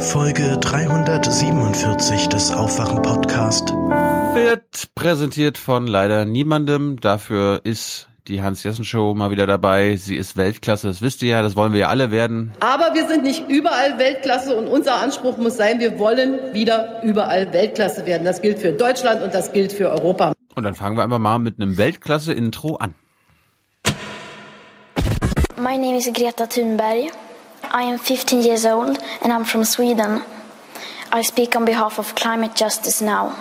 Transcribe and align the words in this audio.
Folge 0.00 0.56
347 0.58 2.28
des 2.28 2.52
Aufwachen-Podcast 2.52 3.68
wird 3.68 4.88
präsentiert 4.94 5.58
von 5.58 5.86
leider 5.86 6.24
niemandem. 6.24 6.98
Dafür 6.98 7.60
ist 7.64 8.08
die 8.26 8.42
Hans-Jessen-Show 8.42 9.14
mal 9.14 9.30
wieder 9.30 9.46
dabei. 9.46 9.96
Sie 9.96 10.16
ist 10.16 10.38
Weltklasse, 10.38 10.86
das 10.86 11.02
wisst 11.02 11.22
ihr 11.22 11.28
ja, 11.28 11.42
das 11.42 11.54
wollen 11.54 11.74
wir 11.74 11.80
ja 11.80 11.88
alle 11.88 12.10
werden. 12.10 12.52
Aber 12.60 12.94
wir 12.94 13.08
sind 13.08 13.24
nicht 13.24 13.46
überall 13.50 13.98
Weltklasse 13.98 14.56
und 14.56 14.68
unser 14.68 14.94
Anspruch 14.94 15.36
muss 15.36 15.58
sein, 15.58 15.80
wir 15.80 15.98
wollen 15.98 16.54
wieder 16.54 17.02
überall 17.02 17.52
Weltklasse 17.52 18.06
werden. 18.06 18.24
Das 18.24 18.40
gilt 18.40 18.58
für 18.58 18.72
Deutschland 18.72 19.22
und 19.22 19.34
das 19.34 19.52
gilt 19.52 19.72
für 19.72 19.90
Europa. 19.90 20.32
Und 20.54 20.62
dann 20.62 20.74
fangen 20.74 20.96
wir 20.96 21.04
einfach 21.04 21.18
mal 21.18 21.38
mit 21.38 21.60
einem 21.60 21.76
Weltklasse-Intro 21.76 22.76
an. 22.76 22.94
My 25.58 25.76
name 25.76 25.98
is 25.98 26.10
Greta 26.10 26.46
Thunberg. 26.46 27.12
I 27.72 27.84
am 27.84 27.98
15 27.98 28.42
years 28.42 28.66
old 28.66 28.98
and 29.22 29.32
I'm 29.32 29.44
from 29.44 29.62
Sweden. 29.62 30.24
I 31.12 31.22
speak 31.22 31.54
on 31.54 31.64
behalf 31.64 32.00
of 32.00 32.16
climate 32.16 32.56
justice 32.56 33.00
now. 33.00 33.36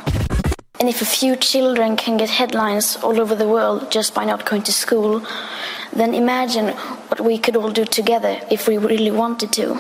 And 0.80 0.88
if 0.88 1.02
a 1.02 1.06
few 1.06 1.36
children 1.36 1.98
can 1.98 2.18
get 2.18 2.30
headlines 2.30 2.96
all 2.98 3.20
over 3.20 3.34
the 3.34 3.48
world 3.48 3.90
just 3.90 4.14
by 4.14 4.26
not 4.26 4.46
going 4.46 4.62
to 4.64 4.72
school, 4.72 5.24
then 5.92 6.14
imagine 6.14 6.76
what 7.08 7.22
we 7.22 7.40
could 7.40 7.56
all 7.56 7.72
do 7.72 7.86
together 7.86 8.40
if 8.52 8.68
we 8.68 8.78
really 8.78 9.10
wanted 9.10 9.52
to. 9.54 9.80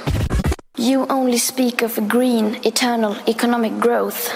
You 0.76 1.05
only 1.12 1.38
speak 1.38 1.84
of 1.84 2.07
green, 2.07 2.59
eternal 2.66 3.18
economic 3.27 3.79
growth 3.79 4.35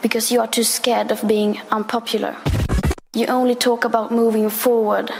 because 0.00 0.32
you 0.32 0.40
are 0.40 0.48
too 0.48 0.64
scared 0.64 1.10
of 1.10 1.28
being 1.28 1.60
unpopular. 1.70 2.34
You 3.12 3.26
only 3.26 3.54
talk 3.54 3.84
about 3.84 4.10
moving 4.10 4.48
forward 4.48 5.10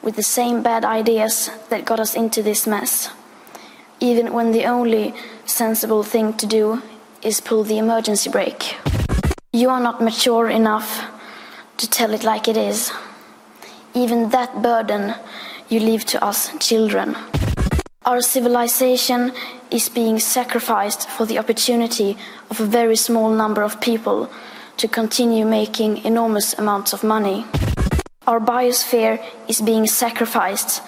with 0.00 0.16
the 0.16 0.22
same 0.22 0.62
bad 0.62 0.82
ideas 0.82 1.50
that 1.68 1.84
got 1.84 2.00
us 2.00 2.14
into 2.14 2.42
this 2.42 2.66
mess, 2.66 3.10
even 4.00 4.32
when 4.32 4.52
the 4.52 4.64
only 4.64 5.14
sensible 5.44 6.02
thing 6.02 6.32
to 6.34 6.46
do 6.46 6.82
is 7.22 7.40
pull 7.40 7.64
the 7.64 7.78
emergency 7.78 8.30
brake. 8.30 8.76
You 9.52 9.68
are 9.68 9.80
not 9.80 10.02
mature 10.02 10.48
enough 10.48 11.04
to 11.76 11.88
tell 11.88 12.14
it 12.14 12.24
like 12.24 12.48
it 12.48 12.56
is. 12.56 12.90
Even 13.94 14.30
that 14.30 14.62
burden 14.62 15.14
you 15.68 15.80
leave 15.80 16.04
to 16.06 16.24
us 16.24 16.56
children. 16.58 17.16
Our 18.06 18.22
civilization 18.22 19.32
is 19.70 19.88
being 19.88 20.18
sacrificed 20.18 21.08
for 21.08 21.26
the 21.26 21.38
opportunity 21.38 22.16
of 22.50 22.60
a 22.60 22.64
very 22.64 22.96
small 22.96 23.30
number 23.30 23.62
of 23.62 23.80
people 23.80 24.30
to 24.78 24.88
continue 24.88 25.44
making 25.44 26.04
enormous 26.04 26.54
amounts 26.58 26.92
of 26.92 27.04
money. 27.04 27.44
Our 28.26 28.40
biosphere 28.40 29.22
is 29.48 29.60
being 29.60 29.86
sacrificed 29.86 30.82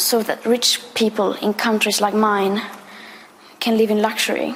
so 0.00 0.22
that 0.22 0.44
rich 0.46 0.80
people 0.94 1.34
in 1.34 1.52
countries 1.52 2.00
like 2.00 2.14
mine 2.14 2.62
can 3.60 3.76
live 3.76 3.90
in 3.90 4.00
luxury. 4.00 4.54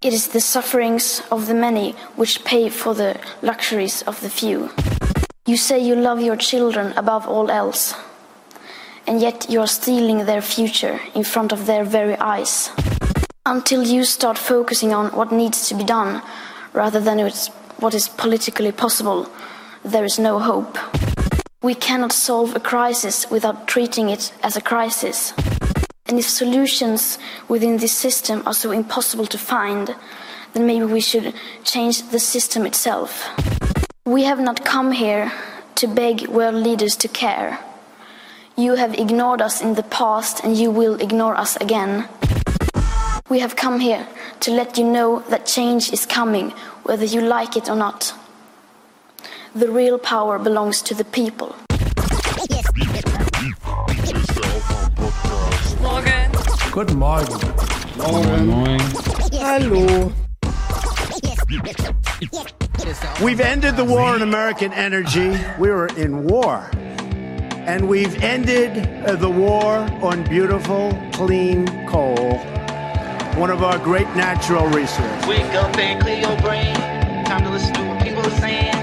It 0.00 0.12
is 0.12 0.28
the 0.28 0.40
sufferings 0.40 1.22
of 1.30 1.46
the 1.46 1.54
many 1.54 1.92
which 2.16 2.44
pay 2.44 2.70
for 2.70 2.94
the 2.94 3.20
luxuries 3.42 4.02
of 4.02 4.20
the 4.20 4.30
few. 4.30 4.70
You 5.46 5.58
say 5.58 5.78
you 5.78 5.94
love 5.94 6.22
your 6.22 6.36
children 6.36 6.94
above 6.96 7.28
all 7.28 7.50
else, 7.50 7.94
and 9.06 9.20
yet 9.20 9.46
you 9.50 9.60
are 9.60 9.66
stealing 9.66 10.24
their 10.24 10.40
future 10.42 10.98
in 11.14 11.24
front 11.24 11.52
of 11.52 11.66
their 11.66 11.84
very 11.84 12.16
eyes. 12.16 12.70
Until 13.44 13.82
you 13.82 14.04
start 14.04 14.38
focusing 14.38 14.94
on 14.94 15.12
what 15.12 15.30
needs 15.30 15.68
to 15.68 15.74
be 15.74 15.84
done 15.84 16.22
rather 16.72 17.00
than 17.00 17.18
what 17.78 17.94
is 17.94 18.08
politically 18.08 18.72
possible, 18.72 19.28
there 19.84 20.06
is 20.06 20.18
no 20.18 20.38
hope. 20.38 20.78
We 21.64 21.74
cannot 21.74 22.12
solve 22.12 22.54
a 22.54 22.60
crisis 22.60 23.30
without 23.30 23.66
treating 23.66 24.10
it 24.10 24.34
as 24.42 24.54
a 24.54 24.60
crisis. 24.60 25.32
And 26.04 26.18
if 26.18 26.28
solutions 26.28 27.18
within 27.48 27.78
this 27.78 27.94
system 27.94 28.42
are 28.44 28.52
so 28.52 28.70
impossible 28.70 29.24
to 29.24 29.38
find, 29.38 29.96
then 30.52 30.66
maybe 30.66 30.84
we 30.84 31.00
should 31.00 31.32
change 31.62 32.10
the 32.10 32.18
system 32.18 32.66
itself. 32.66 33.26
We 34.04 34.24
have 34.24 34.40
not 34.40 34.66
come 34.66 34.92
here 34.92 35.32
to 35.76 35.86
beg 35.86 36.28
world 36.28 36.56
leaders 36.56 36.96
to 36.96 37.08
care. 37.08 37.58
You 38.58 38.74
have 38.74 38.92
ignored 38.92 39.40
us 39.40 39.62
in 39.62 39.74
the 39.74 39.84
past 39.84 40.44
and 40.44 40.58
you 40.58 40.70
will 40.70 41.00
ignore 41.00 41.34
us 41.34 41.56
again. 41.56 42.06
We 43.30 43.38
have 43.38 43.56
come 43.56 43.80
here 43.80 44.06
to 44.40 44.50
let 44.50 44.76
you 44.76 44.84
know 44.84 45.20
that 45.30 45.46
change 45.46 45.94
is 45.94 46.04
coming, 46.04 46.50
whether 46.82 47.06
you 47.06 47.22
like 47.22 47.56
it 47.56 47.70
or 47.70 47.76
not. 47.76 48.12
The 49.54 49.70
real 49.70 49.98
power 50.00 50.40
belongs 50.40 50.82
to 50.82 50.94
the 50.94 51.04
people. 51.04 51.54
Guten 56.72 56.98
Morgen. 56.98 57.38
Moin, 57.96 58.46
moin. 58.48 58.80
Hallo. 59.34 60.12
We've 63.22 63.40
ended 63.40 63.76
the 63.76 63.84
war 63.84 64.00
on 64.00 64.22
American 64.22 64.72
energy. 64.72 65.38
We 65.60 65.70
were 65.70 65.86
in 65.96 66.24
war. 66.24 66.68
And 66.74 67.88
we've 67.88 68.20
ended 68.24 69.06
uh, 69.06 69.14
the 69.14 69.30
war 69.30 69.86
on 70.02 70.24
beautiful, 70.24 70.98
clean 71.12 71.68
coal, 71.86 72.38
one 73.38 73.50
of 73.50 73.62
our 73.62 73.78
great 73.78 74.08
natural 74.16 74.66
resources. 74.66 75.26
Wake 75.28 75.54
up 75.54 75.78
and 75.78 76.02
clear 76.02 76.18
your 76.18 76.36
brain. 76.40 76.74
Time 77.24 77.44
to 77.44 77.50
listen 77.50 77.72
to 77.74 77.84
what 77.84 78.02
people 78.02 78.26
are 78.26 78.40
saying. 78.40 78.73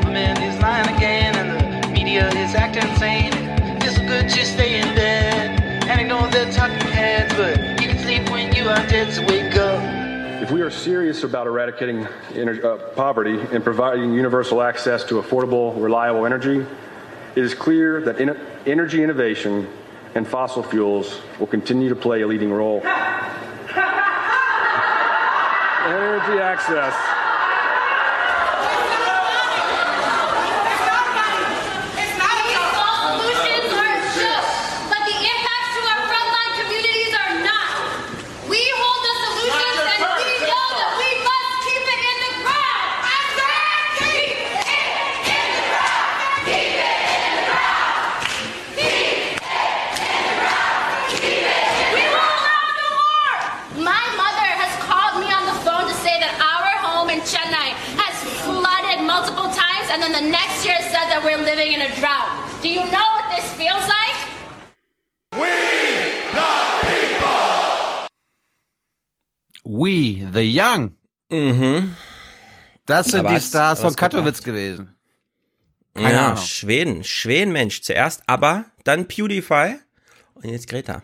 Government 0.00 0.38
is 0.38 0.58
lying 0.62 0.96
again, 0.96 1.36
and 1.36 1.84
the 1.84 1.88
media 1.90 2.26
is 2.28 2.54
acting 2.54 2.88
insane. 2.88 3.32
Feels 3.80 3.96
so 3.96 4.06
good 4.06 4.30
just 4.30 4.54
stay 4.54 4.80
in 4.80 4.94
bed 4.94 5.60
and 5.90 6.00
ignore 6.00 6.26
the 6.28 6.50
talking 6.50 6.80
heads, 6.88 7.34
but 7.34 7.58
you 7.82 7.88
can 7.88 7.98
sleep 7.98 8.30
when 8.30 8.50
you 8.54 8.66
are 8.66 8.86
dead, 8.88 9.12
so 9.12 9.20
wake 9.26 9.54
up. 9.56 9.78
If 10.42 10.50
we 10.50 10.62
are 10.62 10.70
serious 10.70 11.22
about 11.22 11.46
eradicating 11.46 12.06
ener- 12.30 12.64
uh, 12.64 12.78
poverty 12.94 13.38
and 13.52 13.62
providing 13.62 14.14
universal 14.14 14.62
access 14.62 15.04
to 15.04 15.20
affordable, 15.20 15.78
reliable 15.78 16.24
energy, 16.24 16.64
it 17.36 17.44
is 17.44 17.52
clear 17.52 18.00
that 18.00 18.18
in- 18.22 18.40
energy 18.64 19.02
innovation 19.02 19.68
and 20.14 20.26
fossil 20.26 20.62
fuels 20.62 21.20
will 21.38 21.46
continue 21.46 21.90
to 21.90 21.96
play 21.96 22.22
a 22.22 22.26
leading 22.26 22.50
role. 22.50 22.80
energy 25.84 26.40
access. 26.40 27.19
Living 61.60 61.74
in 61.74 61.82
a 61.82 61.94
drought. 62.00 62.62
Do 62.62 62.68
you 62.68 62.80
know 62.80 63.06
what 63.16 63.36
this 63.36 63.44
feels 63.52 63.86
like? 63.86 64.16
We, 69.64 70.26
the 70.32 70.42
Young. 70.42 70.96
Mhm. 71.30 71.94
Das 72.86 73.08
sind 73.08 73.20
Aber 73.20 73.34
die 73.34 73.40
Stars 73.40 73.80
aber 73.80 73.90
von 73.90 73.96
Katowice 73.96 74.42
gewesen. 74.42 74.96
Keine 75.94 76.12
Ja, 76.12 76.26
Ahnung. 76.32 76.42
Schweden. 76.44 77.04
Schweden, 77.04 77.52
Mensch. 77.52 77.82
Zuerst 77.82 78.22
aber, 78.26 78.64
dann 78.84 79.06
PewDiePie 79.06 79.76
und 80.34 80.44
jetzt 80.44 80.68
Greta. 80.68 81.02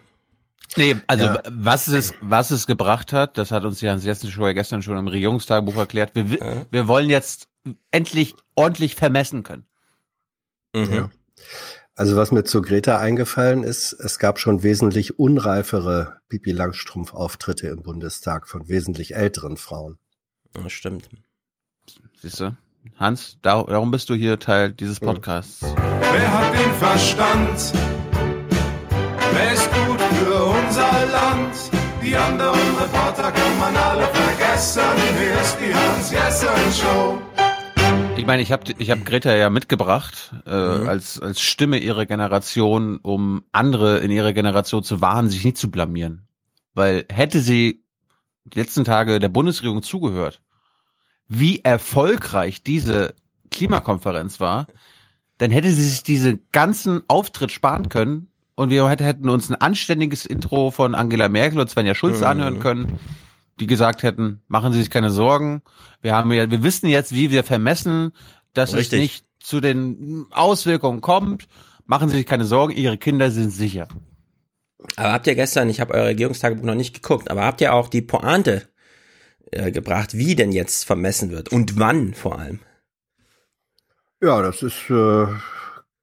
Nee, 0.76 0.96
also 1.06 1.38
was 1.48 1.86
es 1.86 2.12
was 2.20 2.50
es 2.50 2.66
gebracht 2.66 3.12
hat, 3.12 3.38
das 3.38 3.50
hat 3.52 3.64
uns 3.64 3.78
die 3.78 3.88
Hans-Jessen-Show 3.88 4.46
ja 4.46 4.52
gestern 4.52 4.82
schon 4.82 4.96
im 4.96 5.06
Regierungstagebuch 5.06 5.76
erklärt. 5.76 6.10
Wir, 6.14 6.30
wi- 6.30 6.40
wir 6.70 6.88
wollen 6.88 7.08
jetzt 7.08 7.46
endlich 7.92 8.34
ordentlich 8.56 8.96
vermessen 8.96 9.42
können. 9.44 9.66
Mhm. 10.76 10.92
Ja. 10.92 11.10
Also 11.94 12.16
was 12.16 12.30
mir 12.30 12.44
zu 12.44 12.60
Greta 12.60 12.98
eingefallen 12.98 13.62
ist, 13.62 13.94
es 13.94 14.18
gab 14.18 14.38
schon 14.38 14.62
wesentlich 14.62 15.18
unreifere 15.18 16.18
Pipi 16.28 16.52
Langstrumpf-Auftritte 16.52 17.68
im 17.68 17.82
Bundestag 17.82 18.46
von 18.46 18.68
wesentlich 18.68 19.14
älteren 19.14 19.56
Frauen. 19.56 19.98
Das 20.52 20.72
stimmt. 20.72 21.08
Siehst 22.20 22.40
du? 22.40 22.56
Hans, 22.96 23.38
da, 23.40 23.62
darum 23.62 23.90
bist 23.90 24.10
du 24.10 24.14
hier 24.14 24.38
Teil 24.38 24.72
dieses 24.72 25.00
Podcasts. 25.00 25.62
Wer 25.62 26.32
hat 26.32 26.54
den 26.54 26.72
Verstand? 26.74 27.72
Wer 29.32 29.52
ist 29.52 29.70
gut 29.72 30.00
für 30.00 30.44
unser 30.44 31.06
Land? 31.12 31.54
Die 32.02 32.14
anderen 32.14 32.76
Reporter 32.76 33.32
kann 33.32 33.58
man 33.58 33.74
alle 33.74 34.06
vergessen. 34.06 34.82
Hier 35.18 35.40
ist 35.40 35.56
die 35.60 35.74
Hans-Jessen-Show. 35.74 37.45
Ich 38.16 38.24
meine, 38.26 38.42
ich 38.42 38.50
habe 38.50 38.72
ich 38.78 38.90
hab 38.90 39.04
Greta 39.04 39.34
ja 39.34 39.50
mitgebracht 39.50 40.34
äh, 40.46 40.50
als, 40.50 41.20
als 41.20 41.40
Stimme 41.40 41.78
ihrer 41.78 42.06
Generation, 42.06 42.98
um 42.98 43.44
andere 43.52 43.98
in 43.98 44.10
ihrer 44.10 44.32
Generation 44.32 44.82
zu 44.82 45.00
warnen, 45.00 45.28
sich 45.28 45.44
nicht 45.44 45.58
zu 45.58 45.70
blamieren. 45.70 46.26
Weil 46.74 47.04
hätte 47.12 47.40
sie 47.40 47.84
die 48.44 48.58
letzten 48.58 48.84
Tage 48.84 49.18
der 49.18 49.28
Bundesregierung 49.28 49.82
zugehört, 49.82 50.40
wie 51.28 51.60
erfolgreich 51.62 52.62
diese 52.62 53.14
Klimakonferenz 53.50 54.40
war, 54.40 54.66
dann 55.38 55.50
hätte 55.50 55.70
sie 55.70 55.84
sich 55.84 56.02
diesen 56.02 56.46
ganzen 56.52 57.02
Auftritt 57.08 57.52
sparen 57.52 57.88
können 57.88 58.28
und 58.54 58.70
wir 58.70 58.88
hätten 58.88 59.28
uns 59.28 59.50
ein 59.50 59.60
anständiges 59.60 60.24
Intro 60.24 60.70
von 60.70 60.94
Angela 60.94 61.28
Merkel 61.28 61.60
und 61.60 61.68
Svenja 61.68 61.94
Schulz 61.94 62.20
Mhm. 62.20 62.26
anhören 62.26 62.60
können, 62.60 62.98
die 63.60 63.66
gesagt 63.66 64.02
hätten, 64.02 64.42
machen 64.48 64.72
Sie 64.72 64.80
sich 64.80 64.90
keine 64.90 65.10
Sorgen. 65.10 65.62
Wir 66.02 66.14
haben 66.14 66.32
ja, 66.32 66.50
wir 66.50 66.62
wissen 66.62 66.88
jetzt, 66.88 67.12
wie 67.12 67.30
wir 67.30 67.44
vermessen, 67.44 68.12
dass 68.52 68.74
Richtig. 68.74 68.98
es 68.98 69.02
nicht 69.02 69.24
zu 69.40 69.60
den 69.60 70.26
Auswirkungen 70.30 71.00
kommt. 71.00 71.46
Machen 71.84 72.08
Sie 72.08 72.16
sich 72.16 72.26
keine 72.26 72.44
Sorgen, 72.44 72.74
Ihre 72.74 72.98
Kinder 72.98 73.30
sind 73.30 73.50
sicher. 73.50 73.88
Aber 74.96 75.12
habt 75.12 75.26
ihr 75.26 75.34
gestern, 75.34 75.68
ich 75.68 75.80
habe 75.80 75.94
euer 75.94 76.06
Regierungstagebuch 76.06 76.64
noch 76.64 76.74
nicht 76.74 76.94
geguckt, 76.94 77.30
aber 77.30 77.44
habt 77.44 77.60
ihr 77.60 77.72
auch 77.72 77.88
die 77.88 78.02
Pointe 78.02 78.68
äh, 79.50 79.70
gebracht, 79.72 80.14
wie 80.14 80.34
denn 80.34 80.52
jetzt 80.52 80.84
vermessen 80.84 81.30
wird 81.30 81.50
und 81.50 81.78
wann 81.78 82.14
vor 82.14 82.38
allem? 82.38 82.60
Ja, 84.20 84.42
das 84.42 84.62
ist, 84.62 84.90
äh, 84.90 85.26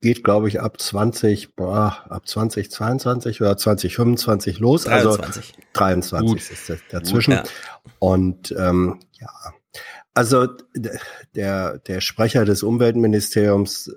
geht, 0.04 0.24
glaube 0.24 0.50
ich, 0.50 0.62
ab 0.62 0.80
20, 0.80 1.56
boah, 1.56 2.04
ab 2.10 2.28
2022 2.28 3.42
oder 3.42 3.58
2025 3.58 4.60
los. 4.60 4.84
23. 4.84 5.26
Also 5.26 5.62
23 5.74 6.28
Gut. 6.28 6.52
ist 6.52 6.70
das 6.70 6.80
dazwischen. 6.92 7.32
Ja. 7.32 7.44
Und 8.00 8.54
ähm, 8.58 9.00
ja, 9.20 9.30
also 10.14 10.48
der, 11.34 11.80
der 11.80 12.02
Sprecher 12.02 12.44
des 12.46 12.64
Umweltministeriums 12.64 13.92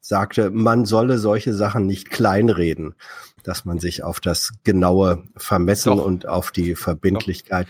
sagte, 0.00 0.50
man 0.50 0.84
solle 0.84 1.18
solche 1.18 1.54
Sachen 1.54 1.86
nicht 1.86 2.10
kleinreden, 2.10 2.96
dass 3.44 3.64
man 3.64 3.78
sich 3.78 4.02
auf 4.02 4.18
das 4.18 4.52
genaue 4.64 5.22
Vermessen 5.36 5.96
Doch. 5.96 6.04
und 6.04 6.26
auf 6.26 6.50
die 6.50 6.74
Verbindlichkeit. 6.74 7.68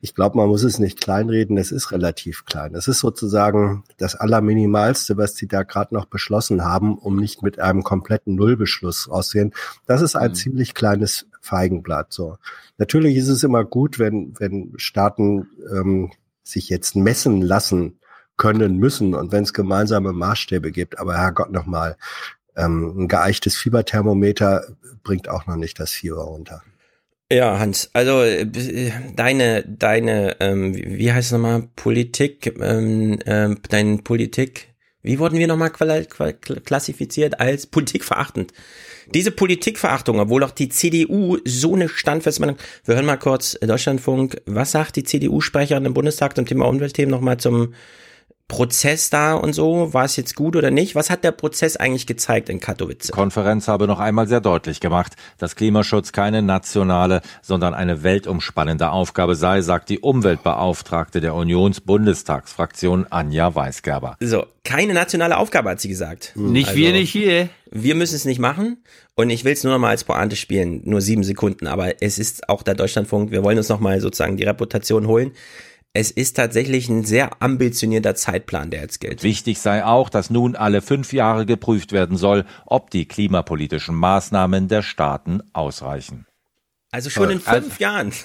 Ich 0.00 0.14
glaube, 0.14 0.36
man 0.36 0.48
muss 0.48 0.62
es 0.62 0.78
nicht 0.78 1.00
kleinreden, 1.00 1.58
es 1.58 1.72
ist 1.72 1.90
relativ 1.90 2.44
klein. 2.44 2.74
Es 2.76 2.86
ist 2.86 3.00
sozusagen 3.00 3.82
das 3.96 4.14
Allerminimalste, 4.14 5.16
was 5.16 5.34
die 5.34 5.48
da 5.48 5.64
gerade 5.64 5.92
noch 5.92 6.04
beschlossen 6.06 6.64
haben, 6.64 6.96
um 6.96 7.16
nicht 7.16 7.42
mit 7.42 7.58
einem 7.58 7.82
kompletten 7.82 8.36
Nullbeschluss 8.36 9.08
auszugehen. 9.08 9.52
Das 9.86 10.00
ist 10.00 10.14
ein 10.14 10.30
Mhm. 10.30 10.34
ziemlich 10.36 10.74
kleines 10.74 11.26
Feigenblatt. 11.40 12.12
So. 12.12 12.38
Natürlich 12.76 13.16
ist 13.16 13.28
es 13.28 13.42
immer 13.42 13.64
gut, 13.64 13.98
wenn, 13.98 14.34
wenn 14.38 14.72
Staaten 14.76 15.48
ähm, 15.72 16.12
sich 16.44 16.68
jetzt 16.68 16.94
messen 16.94 17.42
lassen 17.42 17.98
können 18.36 18.76
müssen 18.76 19.14
und 19.14 19.32
wenn 19.32 19.42
es 19.42 19.52
gemeinsame 19.52 20.12
Maßstäbe 20.12 20.70
gibt. 20.70 21.00
Aber 21.00 21.16
Herrgott 21.16 21.50
nochmal, 21.50 21.96
ähm, 22.56 22.94
ein 23.00 23.08
geeichtes 23.08 23.56
Fieberthermometer 23.56 24.64
bringt 25.02 25.28
auch 25.28 25.46
noch 25.46 25.56
nicht 25.56 25.80
das 25.80 25.90
Fieber 25.90 26.22
runter. 26.22 26.62
Ja, 27.30 27.58
Hans, 27.58 27.90
also 27.92 28.22
äh, 28.22 28.46
b- 28.46 28.90
deine, 29.14 29.62
deine, 29.64 30.36
ähm, 30.40 30.74
wie 30.74 31.12
heißt 31.12 31.26
es 31.26 31.32
nochmal, 31.32 31.68
Politik, 31.76 32.54
ähm, 32.58 33.18
ähm, 33.26 33.58
dein 33.68 34.02
Politik, 34.02 34.68
wie 35.02 35.18
wurden 35.18 35.38
wir 35.38 35.46
nochmal 35.46 35.70
klassifiziert 35.70 37.38
als 37.38 37.66
politikverachtend? 37.66 38.52
Diese 39.14 39.30
Politikverachtung, 39.30 40.20
obwohl 40.20 40.42
auch 40.42 40.50
die 40.52 40.70
CDU 40.70 41.36
so 41.44 41.74
eine 41.74 41.90
standfeste 41.90 42.40
Meinung, 42.40 42.56
wir 42.86 42.94
hören 42.94 43.04
mal 43.06 43.18
kurz 43.18 43.58
äh, 43.60 43.66
Deutschlandfunk, 43.66 44.40
was 44.46 44.70
sagt 44.70 44.96
die 44.96 45.04
CDU-Sprecherin 45.04 45.84
im 45.84 45.94
Bundestag 45.94 46.34
zum 46.34 46.46
Thema 46.46 46.66
Umweltthemen 46.66 47.10
nochmal 47.10 47.36
zum 47.36 47.74
Prozess 48.48 49.10
da 49.10 49.34
und 49.34 49.52
so, 49.52 49.92
war 49.92 50.06
es 50.06 50.16
jetzt 50.16 50.34
gut 50.34 50.56
oder 50.56 50.70
nicht? 50.70 50.94
Was 50.94 51.10
hat 51.10 51.22
der 51.22 51.32
Prozess 51.32 51.76
eigentlich 51.76 52.06
gezeigt 52.06 52.48
in 52.48 52.60
Katowice? 52.60 53.10
Konferenz 53.12 53.68
habe 53.68 53.86
noch 53.86 54.00
einmal 54.00 54.26
sehr 54.26 54.40
deutlich 54.40 54.80
gemacht, 54.80 55.12
dass 55.36 55.54
Klimaschutz 55.54 56.12
keine 56.12 56.40
nationale, 56.40 57.20
sondern 57.42 57.74
eine 57.74 58.02
weltumspannende 58.02 58.90
Aufgabe 58.90 59.34
sei, 59.34 59.60
sagt 59.60 59.90
die 59.90 59.98
Umweltbeauftragte 59.98 61.20
der 61.20 61.34
Unionsbundestagsfraktion 61.34 63.06
Anja 63.10 63.54
Weisgerber. 63.54 64.16
So, 64.20 64.46
keine 64.64 64.94
nationale 64.94 65.36
Aufgabe 65.36 65.70
hat 65.70 65.80
sie 65.80 65.88
gesagt. 65.88 66.32
Nicht 66.34 66.68
Also- 66.68 66.78
wir, 66.78 66.92
nicht 66.92 67.10
hier. 67.10 67.50
Wir 67.70 67.94
müssen 67.94 68.14
es 68.14 68.24
nicht 68.24 68.38
machen 68.38 68.78
und 69.14 69.28
ich 69.28 69.44
will 69.44 69.52
es 69.52 69.62
nur 69.62 69.74
noch 69.74 69.78
mal 69.80 69.90
als 69.90 70.04
Pointe 70.04 70.36
spielen, 70.36 70.80
nur 70.84 71.02
sieben 71.02 71.22
Sekunden, 71.22 71.66
aber 71.66 72.00
es 72.02 72.18
ist 72.18 72.48
auch 72.48 72.62
der 72.62 72.74
Deutschlandfunk, 72.74 73.30
wir 73.30 73.44
wollen 73.44 73.58
uns 73.58 73.68
noch 73.68 73.78
mal 73.80 74.00
sozusagen 74.00 74.38
die 74.38 74.44
Reputation 74.44 75.06
holen. 75.06 75.32
Es 76.00 76.12
ist 76.12 76.34
tatsächlich 76.36 76.88
ein 76.88 77.02
sehr 77.04 77.42
ambitionierter 77.42 78.14
Zeitplan, 78.14 78.70
der 78.70 78.82
jetzt 78.82 79.00
gilt. 79.00 79.24
Wichtig 79.24 79.58
sei 79.58 79.84
auch, 79.84 80.10
dass 80.10 80.30
nun 80.30 80.54
alle 80.54 80.80
fünf 80.80 81.12
Jahre 81.12 81.44
geprüft 81.44 81.90
werden 81.90 82.16
soll, 82.16 82.44
ob 82.66 82.90
die 82.92 83.06
klimapolitischen 83.08 83.96
Maßnahmen 83.96 84.68
der 84.68 84.82
Staaten 84.82 85.42
ausreichen. 85.52 86.24
Also 86.92 87.10
schon 87.10 87.30
in 87.30 87.42
Also- 87.44 87.62
fünf 87.62 87.80
Jahren. 87.80 88.12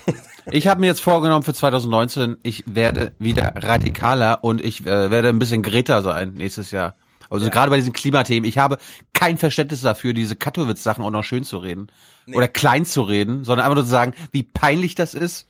Ich 0.52 0.68
habe 0.68 0.82
mir 0.82 0.88
jetzt 0.88 1.00
vorgenommen 1.00 1.44
für 1.44 1.54
2019, 1.54 2.36
ich 2.44 2.64
werde 2.68 3.14
wieder 3.18 3.54
radikaler 3.56 4.44
und 4.44 4.60
ich 4.64 4.82
äh, 4.86 5.10
werde 5.10 5.30
ein 5.30 5.40
bisschen 5.40 5.64
Greta 5.64 6.02
sein 6.02 6.34
nächstes 6.34 6.70
Jahr. 6.72 6.96
Also 7.30 7.50
gerade 7.50 7.70
bei 7.72 7.78
diesen 7.78 7.94
Klimathemen. 7.94 8.48
Ich 8.48 8.58
habe 8.58 8.78
kein 9.14 9.38
Verständnis 9.38 9.82
dafür, 9.82 10.14
diese 10.14 10.36
Katowice-Sachen 10.36 11.04
auch 11.04 11.12
noch 11.12 11.24
schön 11.24 11.44
zu 11.46 11.58
reden 11.60 11.88
oder 12.34 12.50
klein 12.50 12.86
zu 12.86 13.02
reden, 13.04 13.46
sondern 13.46 13.66
einfach 13.66 13.76
nur 13.78 13.86
zu 13.86 13.90
sagen, 13.90 14.14
wie 14.32 14.44
peinlich 14.44 14.96
das 14.96 15.14
ist 15.14 15.48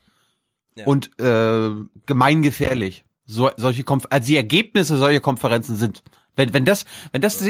Ja. 0.75 0.85
und 0.85 1.19
äh, 1.19 1.69
gemeingefährlich. 2.05 3.05
So, 3.25 3.51
solche 3.57 3.83
Konf 3.83 4.05
also 4.09 4.27
die 4.27 4.35
Ergebnisse 4.35 4.97
solcher 4.97 5.21
Konferenzen 5.21 5.75
sind, 5.75 6.03
wenn 6.35 6.53
wenn 6.53 6.65
das 6.65 6.85
wenn 7.11 7.21
das 7.21 7.43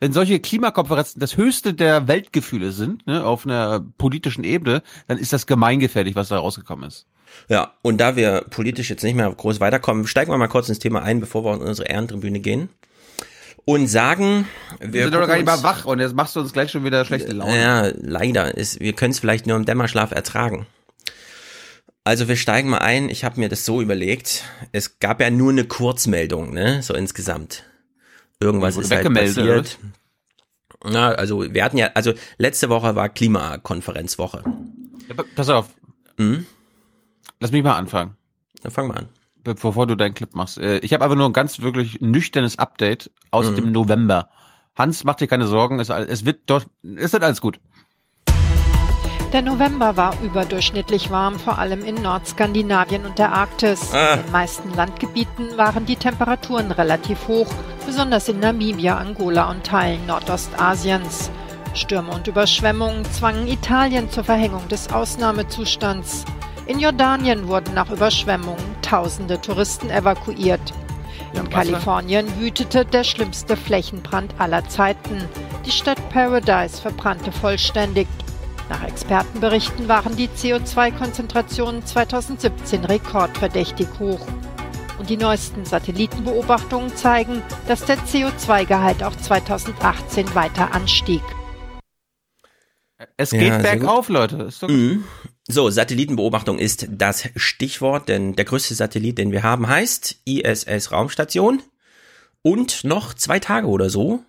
wenn 0.00 0.12
solche 0.12 0.38
Klimakonferenzen 0.38 1.20
das 1.20 1.36
höchste 1.36 1.74
der 1.74 2.06
Weltgefühle 2.06 2.70
sind, 2.70 3.06
ne, 3.06 3.24
auf 3.24 3.44
einer 3.44 3.84
politischen 3.98 4.44
Ebene, 4.44 4.82
dann 5.08 5.18
ist 5.18 5.32
das 5.32 5.46
gemeingefährlich, 5.46 6.14
was 6.14 6.28
da 6.28 6.38
rausgekommen 6.38 6.86
ist. 6.86 7.06
Ja, 7.48 7.72
und 7.82 7.98
da 8.00 8.16
wir 8.16 8.44
politisch 8.50 8.90
jetzt 8.90 9.02
nicht 9.02 9.14
mehr 9.14 9.30
groß 9.30 9.60
weiterkommen, 9.60 10.06
steigen 10.06 10.30
wir 10.30 10.38
mal 10.38 10.48
kurz 10.48 10.68
ins 10.68 10.78
Thema 10.78 11.02
ein, 11.02 11.20
bevor 11.20 11.44
wir 11.44 11.54
in 11.54 11.62
unsere 11.62 11.88
Ehrentribüne 11.88 12.40
gehen. 12.40 12.68
Und 13.64 13.86
sagen, 13.86 14.48
wir, 14.78 14.92
Wir 14.92 15.02
sind 15.04 15.14
doch 15.14 15.26
gar 15.26 15.36
nicht 15.36 15.44
mal 15.44 15.62
wach 15.62 15.84
und 15.84 15.98
jetzt 15.98 16.14
machst 16.14 16.34
du 16.34 16.40
uns 16.40 16.54
gleich 16.54 16.70
schon 16.70 16.84
wieder 16.84 17.04
schlechte 17.04 17.32
Laune. 17.32 17.60
Ja, 17.60 17.92
leider. 18.00 18.56
Ist, 18.56 18.80
wir 18.80 18.94
können 18.94 19.10
es 19.10 19.18
vielleicht 19.18 19.46
nur 19.46 19.56
im 19.58 19.66
Dämmerschlaf 19.66 20.10
ertragen. 20.10 20.66
Also 22.08 22.26
wir 22.26 22.36
steigen 22.36 22.70
mal 22.70 22.78
ein. 22.78 23.10
Ich 23.10 23.22
habe 23.22 23.38
mir 23.38 23.50
das 23.50 23.66
so 23.66 23.82
überlegt. 23.82 24.44
Es 24.72 24.98
gab 24.98 25.20
ja 25.20 25.28
nur 25.28 25.50
eine 25.52 25.64
Kurzmeldung, 25.64 26.54
ne? 26.54 26.82
So 26.82 26.94
insgesamt. 26.94 27.64
Irgendwas 28.40 28.78
ist 28.78 28.90
halt 28.90 29.12
passiert. 29.12 29.78
Na, 30.84 31.08
also 31.10 31.52
wir 31.52 31.62
hatten 31.62 31.76
ja, 31.76 31.90
also 31.92 32.14
letzte 32.38 32.70
Woche 32.70 32.94
war 32.96 33.10
Klimakonferenzwoche. 33.10 34.42
Ja, 35.08 35.14
pa- 35.16 35.24
Pass 35.36 35.50
auf, 35.50 35.66
Mhm. 36.16 36.46
lass 37.40 37.52
mich 37.52 37.62
mal 37.62 37.76
anfangen, 37.76 38.16
Dann 38.62 38.72
fangen 38.72 38.88
wir 38.88 38.96
an. 38.96 39.08
be- 39.44 39.54
bevor 39.54 39.86
du 39.86 39.94
deinen 39.94 40.14
Clip 40.14 40.34
machst. 40.34 40.56
Äh, 40.56 40.78
Ich 40.78 40.94
habe 40.94 41.04
aber 41.04 41.14
nur 41.14 41.26
ein 41.28 41.34
ganz 41.34 41.60
wirklich 41.60 42.00
nüchternes 42.00 42.58
Update 42.58 43.10
aus 43.32 43.50
Mhm. 43.50 43.56
dem 43.56 43.72
November. 43.72 44.30
Hans, 44.76 45.04
mach 45.04 45.16
dir 45.16 45.26
keine 45.26 45.46
Sorgen, 45.46 45.78
es, 45.78 45.90
es 45.90 46.24
wird 46.24 46.40
doch, 46.46 46.64
es 46.96 47.12
wird 47.12 47.22
alles 47.22 47.42
gut. 47.42 47.60
Der 49.32 49.42
November 49.42 49.98
war 49.98 50.14
überdurchschnittlich 50.22 51.10
warm, 51.10 51.38
vor 51.38 51.58
allem 51.58 51.84
in 51.84 51.96
Nordskandinavien 51.96 53.04
und 53.04 53.18
der 53.18 53.30
Arktis. 53.30 53.92
Ah. 53.92 54.14
In 54.14 54.22
den 54.22 54.32
meisten 54.32 54.74
Landgebieten 54.74 55.58
waren 55.58 55.84
die 55.84 55.96
Temperaturen 55.96 56.70
relativ 56.70 57.28
hoch, 57.28 57.48
besonders 57.84 58.28
in 58.28 58.40
Namibia, 58.40 58.96
Angola 58.96 59.50
und 59.50 59.64
Teilen 59.64 60.06
Nordostasiens. 60.06 61.30
Stürme 61.74 62.12
und 62.12 62.26
Überschwemmungen 62.26 63.04
zwangen 63.04 63.48
Italien 63.48 64.10
zur 64.10 64.24
Verhängung 64.24 64.66
des 64.68 64.90
Ausnahmezustands. 64.90 66.24
In 66.64 66.80
Jordanien 66.80 67.48
wurden 67.48 67.74
nach 67.74 67.90
Überschwemmungen 67.90 68.64
tausende 68.80 69.38
Touristen 69.42 69.90
evakuiert. 69.90 70.72
In. 71.34 71.50
Kalifornien 71.50 72.26
wütete 72.40 72.86
der 72.86 73.04
schlimmste 73.04 73.58
Flächenbrand 73.58 74.34
aller 74.38 74.66
Zeiten. 74.68 75.28
Die 75.66 75.70
Stadt 75.70 75.98
Paradise 76.08 76.80
verbrannte 76.80 77.30
vollständig. 77.30 78.06
Nach 78.68 78.84
Expertenberichten 78.84 79.88
waren 79.88 80.14
die 80.16 80.28
CO2-Konzentrationen 80.28 81.86
2017 81.86 82.84
rekordverdächtig 82.84 83.88
hoch. 83.98 84.26
Und 84.98 85.08
die 85.08 85.16
neuesten 85.16 85.64
Satellitenbeobachtungen 85.64 86.94
zeigen, 86.94 87.42
dass 87.66 87.84
der 87.86 87.96
CO2-Gehalt 87.98 89.02
auch 89.02 89.16
2018 89.16 90.34
weiter 90.34 90.74
anstieg. 90.74 91.22
Es 93.16 93.30
Ja, 93.30 93.38
geht 93.38 93.52
sehr 93.62 93.76
bergauf, 93.76 94.08
Leute. 94.08 94.36
Ist 94.44 94.62
doch 94.62 94.68
Mhm. 94.68 95.04
So, 95.50 95.70
Satellitenbeobachtung 95.70 96.58
ist 96.58 96.88
das 96.90 97.30
Stichwort, 97.36 98.10
denn 98.10 98.36
der 98.36 98.44
größte 98.44 98.74
Satellit, 98.74 99.16
den 99.16 99.32
wir 99.32 99.42
haben, 99.42 99.66
heißt 99.66 100.16
ISS 100.26 100.92
Raumstation. 100.92 101.62
Und 102.42 102.84
noch 102.84 103.14
zwei 103.14 103.38
Tage 103.38 103.66
oder 103.66 103.88
so 103.88 104.24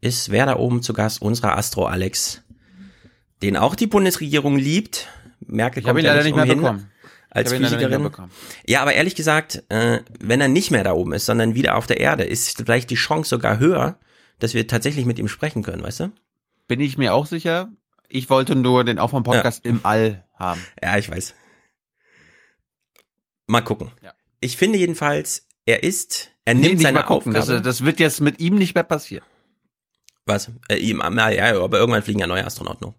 ist 0.00 0.30
wer 0.30 0.46
da 0.46 0.56
oben 0.56 0.82
zu 0.82 0.92
Gast? 0.92 1.22
Unserer 1.22 1.56
Astro 1.56 1.86
Alex, 1.86 2.41
den 3.42 3.56
auch 3.56 3.74
die 3.74 3.86
Bundesregierung 3.86 4.56
liebt. 4.56 5.08
Merkel 5.40 5.82
kommt 5.82 5.98
ihn 5.98 6.04
ja 6.06 6.12
leider 6.12 6.24
nicht 6.24 6.34
mehr 6.34 6.44
umhin, 6.44 6.58
bekommen. 6.60 6.90
Als 7.30 7.52
Physikerin. 7.52 8.10
Ja, 8.66 8.82
aber 8.82 8.92
ehrlich 8.94 9.14
gesagt, 9.14 9.62
äh, 9.70 10.00
wenn 10.20 10.40
er 10.40 10.48
nicht 10.48 10.70
mehr 10.70 10.84
da 10.84 10.92
oben 10.92 11.12
ist, 11.14 11.26
sondern 11.26 11.54
wieder 11.54 11.76
auf 11.76 11.86
der 11.86 11.98
Erde, 12.00 12.24
ist 12.24 12.56
vielleicht 12.58 12.90
die 12.90 12.94
Chance 12.96 13.30
sogar 13.30 13.58
höher, 13.58 13.98
dass 14.38 14.54
wir 14.54 14.66
tatsächlich 14.66 15.06
mit 15.06 15.18
ihm 15.18 15.28
sprechen 15.28 15.62
können, 15.62 15.82
weißt 15.82 16.00
du? 16.00 16.12
Bin 16.68 16.80
ich 16.80 16.98
mir 16.98 17.14
auch 17.14 17.26
sicher. 17.26 17.70
Ich 18.08 18.28
wollte 18.28 18.54
nur 18.54 18.84
den 18.84 18.98
Aufwand-Podcast 18.98 19.64
im 19.64 19.80
All 19.84 20.24
haben. 20.34 20.60
Ja, 20.82 20.98
ich 20.98 21.10
weiß. 21.10 21.34
Mal 23.46 23.62
gucken. 23.62 23.90
Ich 24.40 24.56
finde 24.56 24.78
jedenfalls, 24.78 25.46
er 25.64 25.82
ist, 25.82 26.30
er 26.44 26.54
Nee, 26.54 26.60
nimmt 26.60 26.74
nicht 26.74 26.82
seine 26.82 26.98
mal 26.98 27.04
gucken. 27.04 27.34
Aufgabe. 27.36 27.60
Das, 27.62 27.78
das 27.78 27.84
wird 27.84 27.98
jetzt 28.00 28.20
mit 28.20 28.40
ihm 28.40 28.56
nicht 28.56 28.74
mehr 28.74 28.84
passieren. 28.84 29.24
Was? 30.26 30.50
Äh, 30.68 30.76
ihm, 30.76 31.00
ja, 31.00 31.30
ja, 31.30 31.60
aber 31.60 31.78
irgendwann 31.78 32.02
fliegen 32.02 32.20
ja 32.20 32.26
neue 32.26 32.44
Astronauten 32.44 32.86
noch. 32.86 32.94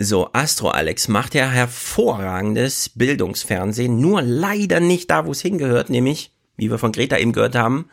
So, 0.00 0.30
Astro 0.32 0.68
Alex 0.68 1.08
macht 1.08 1.34
ja 1.34 1.48
hervorragendes 1.48 2.90
Bildungsfernsehen, 2.90 4.00
nur 4.00 4.22
leider 4.22 4.78
nicht 4.78 5.10
da, 5.10 5.26
wo 5.26 5.32
es 5.32 5.40
hingehört, 5.40 5.90
nämlich, 5.90 6.32
wie 6.56 6.70
wir 6.70 6.78
von 6.78 6.92
Greta 6.92 7.18
eben 7.18 7.32
gehört 7.32 7.56
haben, 7.56 7.90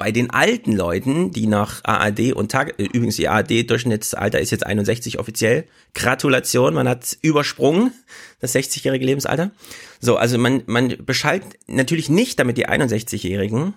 bei 0.00 0.12
den 0.12 0.30
alten 0.30 0.74
Leuten, 0.74 1.30
die 1.30 1.46
nach 1.46 1.84
AAD 1.84 2.32
und 2.32 2.50
Tag, 2.50 2.78
äh, 2.78 2.84
übrigens 2.84 3.16
die 3.16 3.28
AAD-Durchschnittsalter 3.28 4.40
ist 4.40 4.50
jetzt 4.50 4.64
61 4.64 5.18
offiziell. 5.18 5.66
Gratulation, 5.92 6.72
man 6.72 6.88
hat 6.88 7.18
übersprungen, 7.20 7.92
das 8.40 8.54
60-jährige 8.54 9.04
Lebensalter. 9.04 9.50
So, 10.00 10.16
also 10.16 10.38
man, 10.38 10.62
man 10.64 10.96
beschallt 11.04 11.44
natürlich 11.66 12.08
nicht 12.08 12.38
damit 12.38 12.56
die 12.56 12.66
61-Jährigen, 12.66 13.74